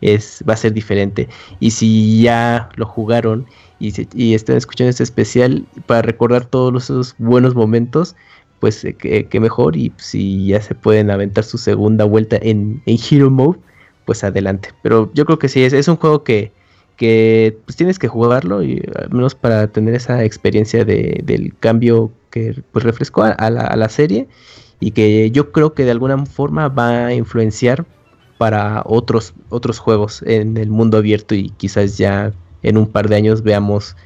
es, 0.00 0.42
va 0.48 0.54
a 0.54 0.56
ser 0.56 0.72
diferente. 0.72 1.28
Y 1.60 1.70
si 1.70 2.22
ya 2.22 2.68
lo 2.76 2.86
jugaron 2.86 3.46
y 3.78 4.34
están 4.34 4.56
escuchando 4.56 4.88
este 4.88 5.02
especial 5.02 5.66
para 5.84 6.00
recordar 6.00 6.46
todos 6.46 6.84
esos 6.84 7.14
buenos 7.18 7.54
momentos, 7.54 8.16
pues 8.60 8.84
eh, 8.84 8.94
que, 8.94 9.40
mejor 9.40 9.76
y 9.76 9.92
si 9.96 10.46
ya 10.48 10.60
se 10.60 10.74
pueden 10.74 11.10
aventar 11.10 11.44
su 11.44 11.58
segunda 11.58 12.04
vuelta 12.04 12.36
en, 12.40 12.82
en 12.86 12.98
Hero 12.98 13.30
Mode, 13.30 13.58
pues 14.04 14.24
adelante. 14.24 14.70
Pero 14.82 15.10
yo 15.14 15.24
creo 15.24 15.38
que 15.38 15.48
sí, 15.48 15.62
es, 15.64 15.72
es 15.72 15.88
un 15.88 15.96
juego 15.96 16.24
que, 16.24 16.52
que 16.96 17.58
pues 17.64 17.76
tienes 17.76 17.98
que 17.98 18.08
jugarlo 18.08 18.62
y 18.62 18.82
al 18.96 19.10
menos 19.10 19.34
para 19.34 19.66
tener 19.68 19.94
esa 19.94 20.24
experiencia 20.24 20.84
de, 20.84 21.20
del 21.24 21.54
cambio 21.58 22.10
que 22.30 22.62
pues 22.72 22.84
refrescó 22.84 23.24
a, 23.24 23.30
a 23.30 23.50
la, 23.50 23.62
a 23.62 23.76
la 23.76 23.88
serie 23.88 24.28
y 24.80 24.92
que 24.92 25.30
yo 25.30 25.52
creo 25.52 25.74
que 25.74 25.84
de 25.84 25.90
alguna 25.90 26.24
forma 26.26 26.68
va 26.68 27.06
a 27.06 27.14
influenciar 27.14 27.86
para 28.38 28.82
otros 28.84 29.34
otros 29.48 29.78
juegos 29.78 30.22
en 30.22 30.56
el 30.56 30.68
mundo 30.68 30.98
abierto 30.98 31.34
y 31.34 31.50
quizás 31.50 31.96
ya 31.96 32.32
en 32.62 32.76
un 32.76 32.86
par 32.86 33.08
de 33.08 33.16
años 33.16 33.42
veamos 33.42 33.96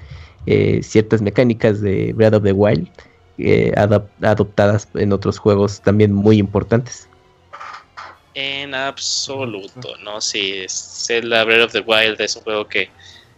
eh, 0.47 0.81
ciertas 0.83 1.21
mecánicas 1.23 1.81
de 1.81 2.13
Breath 2.13 2.35
of 2.35 2.45
the 2.45 2.53
Wild 2.53 2.89
eh, 3.41 3.73
adoptadas 3.77 4.89
en 4.95 5.13
otros 5.13 5.39
juegos 5.39 5.81
también 5.81 6.13
muy 6.13 6.39
importantes. 6.39 7.09
En 8.35 8.75
absoluto, 8.75 9.97
¿no? 10.03 10.21
Sí, 10.21 10.65
Zelda 10.69 11.45
Breath 11.45 11.67
of 11.67 11.73
the 11.73 11.81
Wild 11.81 12.21
es 12.21 12.37
un 12.37 12.43
juego 12.43 12.69
que, 12.69 12.89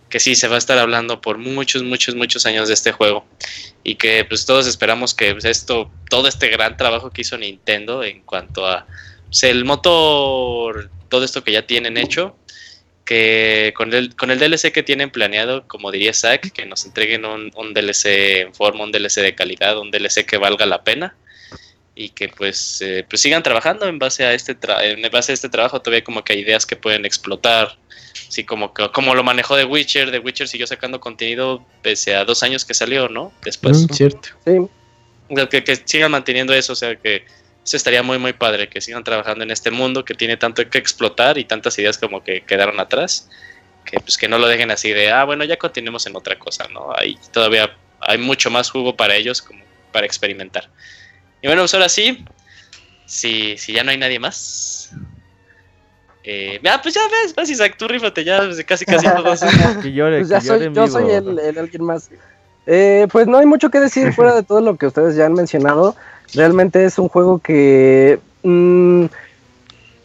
que 0.08 0.20
sí 0.20 0.34
se 0.34 0.48
va 0.48 0.56
a 0.56 0.58
estar 0.58 0.78
hablando 0.78 1.20
por 1.20 1.38
muchos, 1.38 1.82
muchos, 1.82 2.14
muchos 2.14 2.44
años 2.44 2.68
de 2.68 2.74
este 2.74 2.92
juego. 2.92 3.24
Y 3.82 3.94
que 3.94 4.24
pues 4.24 4.44
todos 4.44 4.66
esperamos 4.66 5.14
que 5.14 5.32
pues, 5.32 5.44
esto, 5.44 5.90
todo 6.10 6.28
este 6.28 6.48
gran 6.48 6.76
trabajo 6.76 7.10
que 7.10 7.22
hizo 7.22 7.38
Nintendo 7.38 8.04
en 8.04 8.22
cuanto 8.22 8.66
a 8.66 8.86
pues, 9.26 9.42
el 9.44 9.64
motor, 9.64 10.90
todo 11.08 11.24
esto 11.24 11.42
que 11.42 11.52
ya 11.52 11.66
tienen 11.66 11.96
hecho, 11.96 12.36
que 13.04 13.72
con 13.76 13.92
el, 13.92 14.14
con 14.14 14.30
el 14.30 14.38
DLC 14.38 14.72
que 14.72 14.82
tienen 14.82 15.10
planeado, 15.10 15.66
como 15.66 15.90
diría 15.90 16.12
Zack, 16.14 16.52
que 16.52 16.66
nos 16.66 16.84
entreguen 16.86 17.24
un, 17.24 17.50
un 17.56 17.74
DLC 17.74 18.06
en 18.42 18.54
forma, 18.54 18.84
un 18.84 18.92
DLC 18.92 19.16
de 19.22 19.34
calidad, 19.34 19.78
un 19.78 19.90
DLC 19.90 20.24
que 20.24 20.36
valga 20.38 20.66
la 20.66 20.84
pena 20.84 21.16
y 21.94 22.10
que 22.10 22.28
pues, 22.28 22.80
eh, 22.80 23.04
pues 23.08 23.20
sigan 23.20 23.42
trabajando 23.42 23.86
en 23.86 23.98
base 23.98 24.24
a 24.24 24.32
este 24.32 24.58
tra- 24.58 24.82
en 24.82 25.02
base 25.10 25.32
a 25.32 25.34
este 25.34 25.48
trabajo. 25.48 25.80
Todavía 25.82 26.04
como 26.04 26.22
que 26.24 26.32
hay 26.32 26.40
ideas 26.40 26.64
que 26.64 26.76
pueden 26.76 27.04
explotar 27.04 27.76
así 28.28 28.44
como 28.44 28.72
que 28.72 28.88
como 28.92 29.14
lo 29.14 29.22
manejó 29.24 29.56
The 29.56 29.64
Witcher. 29.64 30.10
The 30.10 30.20
Witcher 30.20 30.48
siguió 30.48 30.66
sacando 30.66 31.00
contenido 31.00 31.66
pese 31.82 32.14
a 32.14 32.24
dos 32.24 32.42
años 32.42 32.64
que 32.64 32.72
salió 32.72 33.08
no 33.08 33.32
después. 33.44 33.82
Mm, 33.90 33.92
cierto. 33.94 34.28
Sí, 34.46 34.52
O 35.28 35.36
sea, 35.36 35.48
que, 35.48 35.64
que 35.64 35.76
sigan 35.84 36.12
manteniendo 36.12 36.54
eso 36.54 36.72
o 36.72 36.76
sea 36.76 36.94
que 36.96 37.24
eso 37.64 37.76
estaría 37.76 38.02
muy 38.02 38.18
muy 38.18 38.32
padre 38.32 38.68
que 38.68 38.80
sigan 38.80 39.04
trabajando 39.04 39.44
en 39.44 39.50
este 39.50 39.70
mundo 39.70 40.04
que 40.04 40.14
tiene 40.14 40.36
tanto 40.36 40.68
que 40.68 40.78
explotar 40.78 41.38
y 41.38 41.44
tantas 41.44 41.78
ideas 41.78 41.98
como 41.98 42.22
que 42.22 42.42
quedaron 42.42 42.80
atrás 42.80 43.28
que 43.84 44.00
pues 44.00 44.16
que 44.16 44.28
no 44.28 44.38
lo 44.38 44.48
dejen 44.48 44.70
así 44.70 44.90
de 44.90 45.10
ah 45.10 45.24
bueno 45.24 45.44
ya 45.44 45.56
continuemos 45.56 46.06
en 46.06 46.16
otra 46.16 46.38
cosa 46.38 46.66
no 46.72 46.92
hay 46.96 47.18
todavía 47.32 47.76
hay 48.00 48.18
mucho 48.18 48.50
más 48.50 48.70
jugo 48.70 48.96
para 48.96 49.14
ellos 49.14 49.42
como 49.42 49.64
para 49.92 50.06
experimentar 50.06 50.68
y 51.40 51.46
bueno 51.46 51.62
pues 51.62 51.74
ahora 51.74 51.88
sí 51.88 52.24
si, 53.06 53.56
si 53.58 53.72
ya 53.72 53.84
no 53.84 53.90
hay 53.90 53.98
nadie 53.98 54.18
más 54.18 54.92
eh, 56.24 56.60
ah, 56.68 56.80
pues 56.80 56.94
ya 56.94 57.00
ves, 57.08 57.34
vas 57.34 57.50
Isaac, 57.50 57.76
tú 57.76 57.88
rífate 57.88 58.24
ya, 58.24 58.40
casi 58.66 58.84
casi 58.84 59.06
todos. 59.16 59.40
Que 59.82 59.92
llore, 59.92 60.18
pues 60.18 60.28
ya 60.28 60.40
que 60.40 60.46
llore 60.46 60.58
soy, 60.58 60.66
en 60.68 60.74
yo 60.74 60.84
vivo. 60.84 61.00
soy 61.00 61.10
el, 61.10 61.38
el 61.38 61.58
alguien 61.58 61.84
más. 61.84 62.10
Eh, 62.66 63.08
pues 63.10 63.26
no 63.26 63.38
hay 63.38 63.46
mucho 63.46 63.70
que 63.70 63.80
decir 63.80 64.12
fuera 64.12 64.34
de 64.34 64.42
todo 64.44 64.60
lo 64.60 64.76
que 64.76 64.86
ustedes 64.86 65.16
ya 65.16 65.26
han 65.26 65.32
mencionado. 65.32 65.96
Realmente 66.34 66.84
es 66.84 66.98
un 66.98 67.08
juego 67.08 67.38
que, 67.38 68.18
mm, 68.42 69.04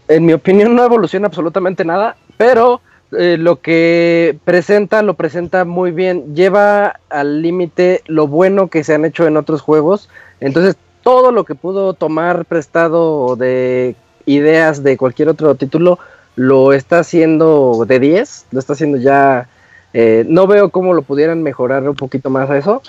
en 0.09 0.25
mi 0.25 0.33
opinión, 0.33 0.75
no 0.75 0.83
evoluciona 0.83 1.27
absolutamente 1.27 1.85
nada, 1.85 2.15
pero 2.37 2.81
eh, 3.17 3.37
lo 3.39 3.61
que 3.61 4.37
presenta, 4.43 5.01
lo 5.01 5.13
presenta 5.13 5.63
muy 5.65 5.91
bien. 5.91 6.35
Lleva 6.35 6.99
al 7.09 7.41
límite 7.41 8.01
lo 8.07 8.27
bueno 8.27 8.67
que 8.67 8.83
se 8.83 8.93
han 8.93 9.05
hecho 9.05 9.25
en 9.27 9.37
otros 9.37 9.61
juegos. 9.61 10.09
Entonces, 10.39 10.75
todo 11.03 11.31
lo 11.31 11.45
que 11.45 11.55
pudo 11.55 11.93
tomar 11.93 12.45
prestado 12.45 13.35
de 13.37 13.95
ideas 14.25 14.83
de 14.83 14.97
cualquier 14.97 15.29
otro 15.29 15.55
título, 15.55 15.99
lo 16.35 16.73
está 16.73 16.99
haciendo 16.99 17.85
de 17.87 17.99
10, 17.99 18.47
lo 18.51 18.59
está 18.59 18.73
haciendo 18.73 18.97
ya 18.97 19.47
eh, 19.93 20.25
no 20.27 20.47
veo 20.47 20.69
cómo 20.69 20.93
lo 20.93 21.01
pudieran 21.01 21.41
mejorar 21.41 21.87
un 21.89 21.95
poquito 21.95 22.29
más 22.29 22.49
a 22.49 22.57
eso. 22.57 22.81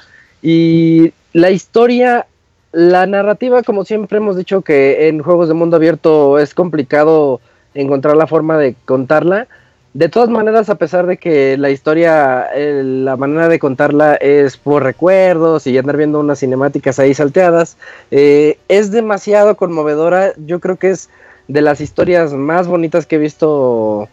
Y 0.42 1.12
la 1.32 1.50
historia, 1.50 2.26
la 2.72 3.06
narrativa, 3.06 3.62
como 3.62 3.84
siempre 3.84 4.18
hemos 4.18 4.36
dicho 4.36 4.62
que 4.62 5.08
en 5.08 5.22
juegos 5.22 5.48
de 5.48 5.54
mundo 5.54 5.76
abierto 5.76 6.38
es 6.38 6.54
complicado 6.54 7.40
encontrar 7.74 8.16
la 8.16 8.26
forma 8.26 8.58
de 8.58 8.74
contarla. 8.84 9.48
De 9.94 10.08
todas 10.08 10.28
maneras, 10.28 10.68
a 10.68 10.74
pesar 10.74 11.06
de 11.06 11.16
que 11.16 11.56
la 11.56 11.70
historia, 11.70 12.46
eh, 12.54 12.82
la 12.84 13.16
manera 13.16 13.48
de 13.48 13.58
contarla 13.58 14.14
es 14.16 14.56
por 14.56 14.82
recuerdos 14.82 15.66
y 15.66 15.78
andar 15.78 15.96
viendo 15.96 16.20
unas 16.20 16.40
cinemáticas 16.40 16.98
ahí 16.98 17.14
salteadas, 17.14 17.78
eh, 18.10 18.58
es 18.68 18.90
demasiado 18.90 19.56
conmovedora. 19.56 20.34
Yo 20.36 20.60
creo 20.60 20.76
que 20.76 20.90
es 20.90 21.08
de 21.48 21.62
las 21.62 21.80
historias 21.80 22.34
más 22.34 22.68
bonitas 22.68 23.06
que 23.06 23.16
he 23.16 23.18
visto 23.18 24.08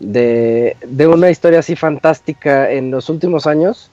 de, 0.00 0.76
de 0.84 1.06
una 1.06 1.30
historia 1.30 1.60
así 1.60 1.76
fantástica 1.76 2.70
en 2.72 2.90
los 2.90 3.08
últimos 3.08 3.46
años. 3.46 3.90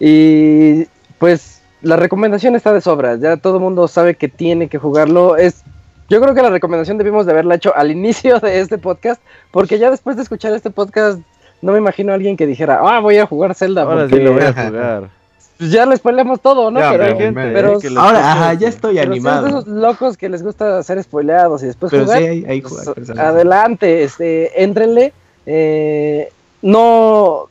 Y 0.00 0.86
pues 1.18 1.53
la 1.84 1.96
recomendación 1.96 2.56
está 2.56 2.72
de 2.72 2.80
sobra, 2.80 3.16
ya 3.16 3.36
todo 3.36 3.56
el 3.56 3.62
mundo 3.62 3.86
sabe 3.88 4.16
que 4.16 4.28
tiene 4.28 4.68
que 4.68 4.78
jugarlo. 4.78 5.36
Es, 5.36 5.62
yo 6.08 6.20
creo 6.20 6.34
que 6.34 6.42
la 6.42 6.50
recomendación 6.50 6.98
debimos 6.98 7.24
de 7.26 7.32
haberla 7.32 7.54
hecho 7.54 7.74
al 7.76 7.90
inicio 7.98 8.40
de 8.40 8.60
este 8.60 8.78
podcast, 8.78 9.20
porque 9.52 9.78
ya 9.78 9.90
después 9.90 10.16
de 10.16 10.22
escuchar 10.22 10.52
este 10.54 10.70
podcast 10.70 11.20
no 11.62 11.72
me 11.72 11.78
imagino 11.78 12.12
a 12.12 12.16
alguien 12.16 12.36
que 12.36 12.46
dijera, 12.46 12.80
ah, 12.82 13.00
voy 13.00 13.16
a 13.18 13.26
jugar 13.26 13.54
Zelda. 13.54 13.82
Ahora 13.82 14.04
sí 14.04 14.10
porque 14.10 14.24
lo 14.24 14.32
voy 14.34 14.42
a 14.42 14.52
jugar. 14.66 15.10
pues 15.56 15.70
ya 15.70 15.86
lo 15.86 15.96
spoileamos 15.96 16.40
todo, 16.40 16.70
¿no? 16.70 16.78
Ya, 16.80 16.90
pero, 16.92 17.04
Hay 17.04 17.10
pero- 17.14 17.24
gente 17.24 17.50
pero- 17.54 17.78
que 17.80 17.88
les 17.90 17.98
Ahora, 17.98 18.32
ajá, 18.32 18.54
ya 18.54 18.68
estoy 18.68 18.96
pero 18.96 19.12
animado. 19.12 19.46
esos 19.46 19.66
locos 19.68 20.16
que 20.18 20.28
les 20.28 20.42
gusta 20.42 20.82
ser 20.82 21.02
spoileados 21.02 21.62
y 21.62 21.66
después 21.66 21.90
Pero 21.90 22.04
jugar, 22.04 22.18
sí, 22.18 22.24
hay, 22.26 22.44
hay 22.46 22.60
pues, 22.60 22.72
jugar, 22.74 22.94
personas. 22.94 23.24
adelante, 23.24 24.02
este, 24.02 24.62
éntrenle. 24.62 25.12
eh, 25.46 26.30
no, 26.60 27.46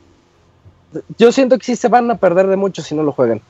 yo 1.18 1.32
siento 1.32 1.56
que 1.58 1.64
sí 1.64 1.76
se 1.76 1.88
van 1.88 2.10
a 2.10 2.16
perder 2.16 2.46
de 2.48 2.56
mucho 2.56 2.82
si 2.82 2.94
no 2.94 3.02
lo 3.02 3.12
juegan. 3.12 3.40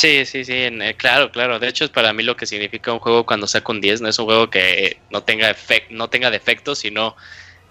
Sí, 0.00 0.24
sí, 0.26 0.44
sí, 0.44 0.52
en- 0.52 0.80
eh, 0.82 0.96
claro, 0.96 1.32
claro. 1.32 1.58
De 1.58 1.66
hecho, 1.68 1.84
es 1.84 1.90
para 1.90 2.12
mí 2.12 2.22
lo 2.22 2.36
que 2.36 2.46
significa 2.46 2.92
un 2.92 3.00
juego 3.00 3.26
cuando 3.26 3.46
saca 3.48 3.72
un 3.72 3.80
10. 3.80 4.00
No 4.00 4.08
es 4.08 4.18
un 4.18 4.26
juego 4.26 4.48
que 4.50 4.86
eh, 4.86 5.02
no 5.10 5.24
tenga, 5.24 5.50
efec- 5.50 5.86
no 5.90 6.08
tenga 6.08 6.30
defectos, 6.30 6.78
sino 6.80 7.16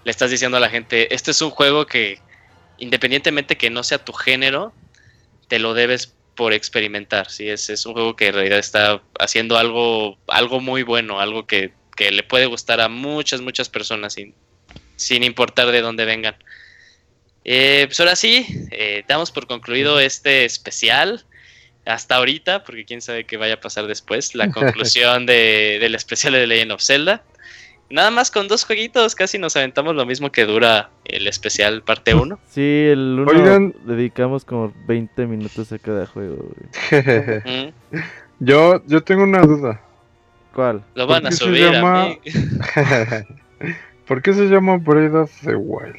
le 0.03 0.11
estás 0.11 0.31
diciendo 0.31 0.57
a 0.57 0.59
la 0.61 0.69
gente, 0.69 1.13
este 1.15 1.31
es 1.31 1.41
un 1.41 1.51
juego 1.51 1.85
que, 1.87 2.23
independientemente 2.77 3.57
que 3.57 3.69
no 3.71 3.83
sea 3.83 4.03
tu 4.05 4.13
género, 4.13 4.77
te 5.47 5.59
lo 5.59 5.73
debes 5.75 6.17
por 6.35 6.53
experimentar. 6.53 7.29
¿sí? 7.31 7.49
Es, 7.49 7.69
es 7.69 7.85
un 7.85 7.93
juego 7.93 8.15
que 8.15 8.27
en 8.29 8.35
realidad 8.35 8.59
está 8.59 9.03
haciendo 9.19 9.57
algo, 9.57 10.19
algo 10.27 10.61
muy 10.61 10.83
bueno, 10.83 11.19
algo 11.21 11.47
que, 11.47 11.77
que 11.97 12.11
le 12.11 12.23
puede 12.23 12.47
gustar 12.47 12.81
a 12.81 12.89
muchas, 12.89 13.41
muchas 13.41 13.69
personas 13.69 14.13
sin, 14.15 14.37
sin 14.97 15.23
importar 15.23 15.71
de 15.71 15.81
dónde 15.81 16.05
vengan. 16.05 16.37
Eh, 17.43 17.85
pues 17.87 17.99
ahora 17.99 18.15
sí, 18.15 18.45
eh, 18.71 19.03
damos 19.07 19.31
por 19.31 19.47
concluido 19.47 19.99
este 19.99 20.43
especial 20.45 21.25
hasta 21.87 22.15
ahorita, 22.17 22.63
porque 22.63 22.85
quién 22.85 23.01
sabe 23.01 23.25
qué 23.25 23.37
vaya 23.37 23.55
a 23.55 23.59
pasar 23.61 23.87
después, 23.87 24.35
la 24.35 24.51
conclusión 24.51 25.25
de, 25.25 25.77
del 25.79 25.95
especial 25.95 26.33
de 26.33 26.45
Legend 26.47 26.71
of 26.73 26.81
Zelda. 26.81 27.23
Nada 27.89 28.11
más 28.11 28.31
con 28.31 28.49
dos 28.49 28.65
jueguitos, 28.65 29.15
casi 29.15 29.37
nos 29.39 29.55
aventamos 29.55 29.95
lo 29.95 30.05
mismo 30.05 30.29
que 30.29 30.43
dura 30.45 30.89
el 31.05 31.25
especial 31.27 31.83
parte 31.83 32.13
1. 32.13 32.37
Sí, 32.49 32.61
el 32.91 33.17
uno 33.19 33.31
Oigan. 33.31 33.73
dedicamos 33.85 34.43
como 34.43 34.73
20 34.87 35.25
minutos 35.25 35.71
a 35.71 35.79
cada 35.79 36.05
juego. 36.05 36.35
güey. 36.91 37.73
yo, 38.39 38.83
yo 38.87 39.03
tengo 39.03 39.23
una 39.23 39.41
duda. 39.41 39.81
¿Cuál? 40.53 40.83
Lo 40.95 41.07
¿Por 41.07 41.15
van 41.15 41.27
a 41.27 41.29
qué 41.29 41.35
se 41.35 41.43
subir 41.45 41.63
a 41.67 41.71
llama- 41.71 42.07
mí. 42.09 42.19
¿Por 44.07 44.21
qué 44.21 44.33
se 44.33 44.45
llama 44.47 44.77
Breath 44.77 45.13
of 45.13 45.31
the 45.45 45.55
Wild? 45.55 45.95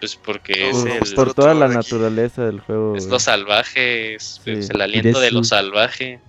Pues 0.00 0.16
porque 0.16 0.70
es, 0.70 0.76
Por- 0.76 0.88
el, 0.90 1.14
Por 1.14 1.28
otro 1.30 1.34
toda 1.42 1.54
la 1.54 1.66
aquí. 1.66 1.74
naturaleza 1.74 2.44
del 2.44 2.60
juego. 2.60 2.96
es 2.96 3.06
lo 3.06 3.18
salvaje, 3.18 4.14
es, 4.14 4.40
Sí. 4.44 4.52
es 4.52 4.70
el 4.70 4.80
aliento 4.80 5.18
de 5.20 5.30
lo 5.30 5.38
Eres- 5.40 5.48
salvaje. 5.48 6.20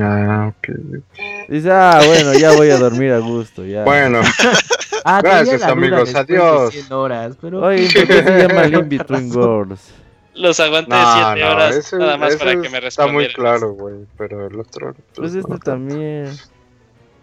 Ah, 0.00 0.52
ok. 0.56 0.68
Dice, 1.48 1.70
ah, 1.70 2.00
bueno, 2.06 2.34
ya 2.34 2.52
voy 2.52 2.70
a 2.70 2.78
dormir 2.78 3.12
a 3.12 3.18
gusto. 3.18 3.64
Ya. 3.64 3.84
Bueno, 3.84 4.20
Ah, 5.06 5.20
Gracias, 5.22 5.62
amigos, 5.64 6.12
de 6.14 6.18
adiós. 6.18 6.72
100 6.72 6.90
horas, 6.92 7.36
pero 7.40 7.60
Oye, 7.60 7.88
¿por 7.92 8.06
qué 8.06 8.22
se 8.22 8.48
llama 8.48 8.64
Link 8.64 8.88
Between 8.88 9.36
Worlds? 9.36 9.92
Los 10.34 10.58
aguanté 10.60 10.90
No, 10.90 11.14
7 11.34 11.40
no, 11.40 11.50
horas 11.52 11.76
ese- 11.76 11.98
nada 11.98 12.16
más 12.16 12.36
para 12.36 12.52
que 12.52 12.68
me 12.70 12.78
Está 12.78 13.06
muy 13.06 13.24
respondieran. 13.26 13.34
claro, 13.34 13.72
güey, 13.74 13.96
pero 14.16 14.46
el 14.46 14.58
otro. 14.58 14.94
Pues 15.14 15.34
no 15.34 15.40
este 15.40 15.58
también. 15.58 16.24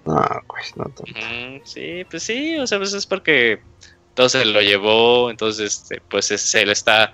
No, 0.06 0.16
güey, 0.48 0.64
no 0.76 0.84
tanto. 0.86 1.04
Ujú, 1.04 1.62
Sí, 1.64 2.06
pues 2.10 2.22
sí, 2.24 2.58
o 2.60 2.68
sea, 2.68 2.78
pues 2.78 2.94
es 2.94 3.06
porque 3.08 3.62
entonces 4.12 4.46
lo 4.46 4.62
llevó, 4.62 5.30
entonces 5.32 5.74
este, 5.82 6.02
pues 6.10 6.32
es- 6.32 6.42
se 6.42 6.66
le 6.66 6.72
está 6.74 7.14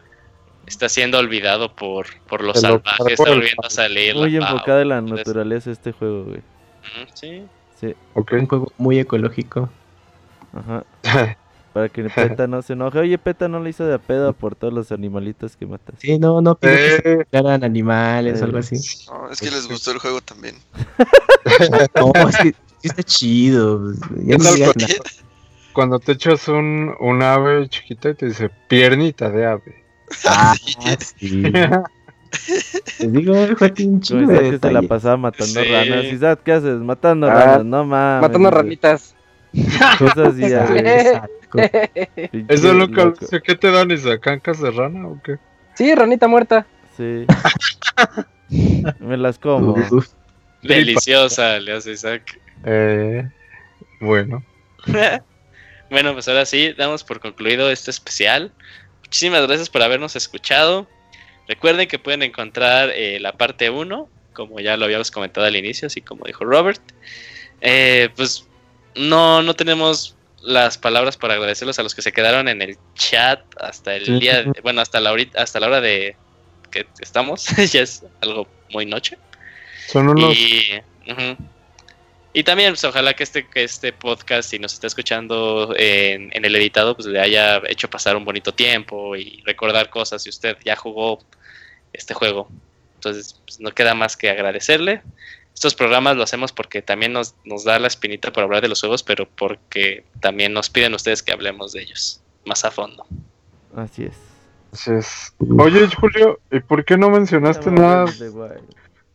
está 0.65 0.90
siendo 0.90 1.17
olvidado 1.17 1.74
por, 1.74 2.08
por 2.28 2.44
los 2.44 2.60
salvajes, 2.60 2.97
cargó 2.97 3.08
está 3.10 3.24
el 3.30 3.35
volviendo 3.35 3.65
a 3.65 3.69
salir. 3.69 4.15
la 4.15 4.22
Muy 4.28 4.38
pava, 4.40 4.51
enfocado 4.51 4.81
en 4.81 4.90
la 4.90 4.97
entonces, 4.97 5.26
naturaleza 5.28 5.72
este 5.72 5.92
juego, 5.94 6.26
güey. 6.26 6.42
Sí, 7.13 7.44
Sí, 7.80 7.94
Ok. 8.15 8.31
Un 8.33 8.47
juego 8.47 8.72
muy 8.78 8.99
ecológico. 8.99 9.69
ajá. 10.53 10.83
Para 11.74 11.90
que 11.90 12.03
Peta 12.10 12.47
no 12.47 12.63
se 12.63 12.74
enoje. 12.74 12.97
Oye, 12.97 13.17
Peta 13.19 13.47
no 13.47 13.60
le 13.60 13.69
hizo 13.69 13.85
de 13.85 13.94
a 13.94 13.99
pedo 13.99 14.33
por 14.33 14.56
todos 14.56 14.74
los 14.74 14.92
animalitos 14.92 15.56
que 15.56 15.67
matas. 15.67 15.94
Sí, 15.99 16.17
no, 16.17 16.42
no 16.42 16.56
pido 16.56 16.74
que 16.74 17.01
se 17.31 17.38
Eh, 17.38 17.63
animales 17.63 18.40
Eh. 18.40 18.42
o 18.42 18.46
algo 18.46 18.58
así. 18.58 18.76
No, 19.08 19.30
es 19.30 19.40
que 19.40 19.51
les 19.51 19.67
gustó 19.67 19.92
el 19.92 19.99
juego 19.99 20.19
también. 20.22 20.56
No, 21.96 22.12
es 22.30 22.38
que 22.38 22.56
está 22.81 23.03
chido. 23.03 23.80
pues, 23.80 23.99
Ya 24.26 24.38
¿Qué 24.38 24.44
no 24.44 24.53
digas 24.53 24.76
nada. 24.76 24.94
Cuando 25.78 26.00
te 26.00 26.14
echas 26.14 26.48
un, 26.48 26.96
un 27.00 27.22
ave 27.22 27.70
chiquita 27.70 28.10
y 28.10 28.16
te 28.16 28.26
dice 28.26 28.50
piernita 28.68 29.30
de 29.30 29.46
ave. 29.46 29.84
Ah, 30.26 30.56
sí. 31.18 31.44
Te 32.98 33.08
digo, 33.08 33.36
Joaquín, 33.60 34.02
chido 34.02 34.24
Isaac 34.24 34.42
de 34.42 34.50
que 34.50 34.58
se 34.58 34.72
la 34.74 34.82
pasaba 34.82 35.18
matando 35.18 35.62
Sí. 35.62 35.72
ranas. 35.72 36.06
Isaac, 36.06 36.40
¿qué 36.44 36.52
haces? 36.54 36.80
Matando 36.80 37.28
Ah, 37.28 37.34
ranas, 37.36 37.66
no 37.66 37.86
mames. 37.86 38.22
Matando 38.28 38.50
ranitas. 38.50 39.16
Cosas 40.00 40.34
así, 40.34 40.44
¿Eso 42.48 42.74
nunca 42.74 43.06
lo 43.06 43.16
sé? 43.16 43.40
¿Qué 43.44 43.54
te 43.54 43.70
dan? 43.70 43.92
¿Y 43.92 43.98
cancas 44.20 44.60
de 44.60 44.72
rana 44.72 45.08
o 45.08 45.22
qué? 45.24 45.38
Sí, 45.76 45.94
ranita 45.94 46.28
muerta. 46.28 46.66
Sí. 46.98 47.28
Me 49.00 49.16
las 49.16 49.38
como. 49.38 49.76
Deliciosa, 50.64 51.60
le 51.60 51.74
hace 51.74 51.92
Isaac. 51.92 52.40
Eh, 52.66 53.30
bueno. 54.02 54.44
Bueno, 55.90 56.14
pues 56.14 56.28
ahora 56.28 56.46
sí, 56.46 56.74
damos 56.78 57.03
por 57.03 57.20
concluido 57.20 57.70
este 57.72 57.92
especial. 57.92 58.52
Muchísimas 59.02 59.46
gracias 59.48 59.70
por 59.70 59.82
habernos 59.82 60.16
escuchado. 60.16 60.88
Recuerden 61.48 61.88
que 61.88 61.98
pueden 62.00 62.24
encontrar 62.24 62.90
eh, 62.94 63.20
la 63.22 63.32
parte 63.34 63.70
1, 63.70 64.10
como 64.34 64.60
ya 64.60 64.76
lo 64.78 64.86
habíamos 64.86 65.12
comentado 65.12 65.48
al 65.48 65.56
inicio, 65.56 65.88
así 65.88 66.02
como 66.02 66.26
dijo 66.26 66.44
Robert. 66.44 66.82
Eh, 67.62 68.10
pues 68.16 68.46
no, 68.96 69.42
no 69.42 69.56
tenemos 69.56 70.16
las 70.42 70.78
palabras 70.78 71.18
para 71.18 71.34
agradecerlos 71.36 71.80
a 71.80 71.84
los 71.84 71.96
que 71.96 72.02
se 72.02 72.12
quedaron 72.12 72.48
en 72.48 72.62
el 72.62 72.78
chat 72.96 73.42
hasta 73.60 73.96
el 73.96 74.06
Sí. 74.06 74.20
día, 74.20 74.44
de- 74.44 74.62
bueno, 74.62 74.82
hasta 74.82 75.00
la, 75.00 75.12
horita- 75.12 75.40
hasta 75.42 75.60
la 75.60 75.68
hora 75.68 75.82
de 75.82 76.16
que 76.70 76.86
estamos, 77.00 77.46
ya 77.72 77.82
es 77.82 78.03
algo 78.22 78.48
muy 78.70 78.86
noche. 78.86 79.18
Son 79.88 80.10
unos. 80.10 80.36
Y. 80.38 80.82
Y 82.38 82.44
también, 82.44 82.74
pues, 82.74 82.84
ojalá 82.84 83.16
que 83.16 83.24
este, 83.24 83.48
que 83.48 83.64
este 83.64 83.92
podcast, 83.92 84.48
si 84.52 84.60
nos 84.60 84.72
está 84.72 84.86
escuchando 84.86 85.74
en, 85.76 86.30
en 86.32 86.46
el 86.46 86.56
editado, 86.56 86.96
pues 86.96 87.08
le 87.08 87.20
haya 87.20 87.64
hecho 87.68 87.90
pasar 87.90 88.16
un 88.16 88.26
bonito 88.26 88.53
tiempo 88.53 89.16
y 89.16 89.42
recordar 89.44 89.90
cosas 89.90 90.22
si 90.22 90.30
usted 90.30 90.56
ya 90.64 90.76
jugó 90.76 91.18
este 91.94 92.14
juego. 92.14 92.48
Entonces, 92.94 93.42
pues, 93.44 93.60
no 93.60 93.72
queda 93.72 93.96
más 93.96 94.16
que 94.16 94.30
agradecerle. 94.30 95.02
Estos 95.52 95.74
programas 95.74 96.16
lo 96.16 96.22
hacemos 96.22 96.52
porque 96.52 96.84
también 96.84 97.12
nos, 97.12 97.34
nos 97.44 97.64
da 97.64 97.80
la 97.80 97.88
espinita 97.88 98.32
por 98.32 98.44
hablar 98.44 98.62
de 98.62 98.68
los 98.68 98.82
juegos, 98.82 99.02
pero 99.02 99.28
porque 99.28 100.03
también 100.20 100.53
nos 100.53 100.70
piden 100.70 100.94
ustedes 100.94 101.24
que 101.24 101.32
hablemos 101.32 101.74
de 101.74 101.82
ellos 101.82 102.22
más 102.46 102.64
a 102.64 102.70
fondo. 102.70 103.03
Así 103.76 104.03
es. 104.03 104.18
Así 104.74 104.92
es. 104.92 105.34
Oye, 105.58 105.88
Julio, 105.88 106.40
¿y 106.52 106.60
por 106.60 106.86
qué 106.86 107.00
no 107.00 107.10
mencionaste 107.10 107.72
nada 107.72 108.06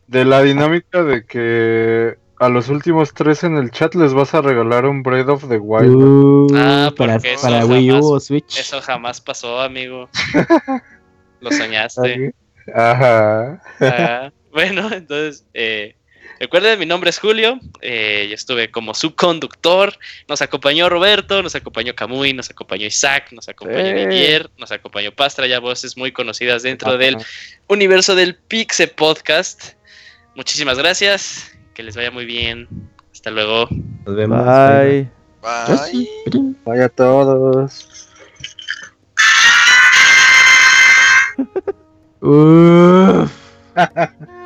de 0.07 0.25
la 0.25 0.41
dinámica 0.41 1.03
de 1.03 1.25
que 1.25 2.21
a 2.39 2.49
los 2.49 2.69
últimos 2.69 3.13
tres 3.13 3.43
en 3.43 3.57
el 3.57 3.71
chat 3.71 3.93
les 3.95 4.13
vas 4.13 4.33
a 4.33 4.41
regalar 4.41 4.85
un 4.85 5.03
Breath 5.03 5.29
of 5.29 5.47
the 5.49 5.57
Wild? 5.57 5.95
uh, 5.95 6.47
Ah, 6.55 6.91
para 6.97 7.13
porque 7.13 7.33
eso 7.33 7.43
para 7.43 7.65
Wii 7.65 7.87
jamás- 7.89 8.03
U 8.03 8.13
o 8.13 8.19
Switch. 8.19 8.57
Eso 8.59 8.81
jamás 8.81 9.21
pasó, 9.21 9.61
amigo. 9.61 10.09
Lo 11.41 11.51
soñaste. 11.51 12.33
Ajá. 12.73 13.61
Ah, 13.81 14.31
bueno, 14.51 14.89
entonces, 14.93 15.45
eh, 15.53 15.95
recuerden, 16.39 16.79
mi 16.79 16.85
nombre 16.85 17.09
es 17.09 17.19
Julio, 17.19 17.59
eh, 17.81 18.27
yo 18.29 18.35
estuve 18.35 18.71
como 18.71 18.93
su 18.93 19.13
conductor, 19.15 19.93
nos 20.27 20.41
acompañó 20.41 20.87
Roberto, 20.89 21.43
nos 21.43 21.55
acompañó 21.55 21.93
Camuy, 21.95 22.33
nos 22.33 22.49
acompañó 22.49 22.85
Isaac, 22.87 23.31
nos 23.31 23.49
acompañó. 23.49 23.93
Didier, 23.93 24.49
nos 24.57 24.71
acompañó 24.71 25.11
Pastra, 25.11 25.47
ya 25.47 25.59
voces 25.59 25.97
muy 25.97 26.11
conocidas 26.13 26.63
dentro 26.63 26.97
del 26.97 27.17
universo 27.67 28.15
del 28.15 28.35
Pixe 28.35 28.87
Podcast. 28.87 29.73
Muchísimas 30.35 30.77
gracias, 30.77 31.51
que 31.73 31.83
les 31.83 31.95
vaya 31.95 32.11
muy 32.11 32.25
bien, 32.25 32.67
hasta 33.11 33.31
luego. 33.31 33.67
Nos 34.05 34.15
vemos. 34.15 34.45
Bye. 34.45 35.09
Bye. 35.41 36.55
Vaya 36.65 36.85
a 36.85 36.89
todos. 36.89 38.09
Uf. 42.21 43.31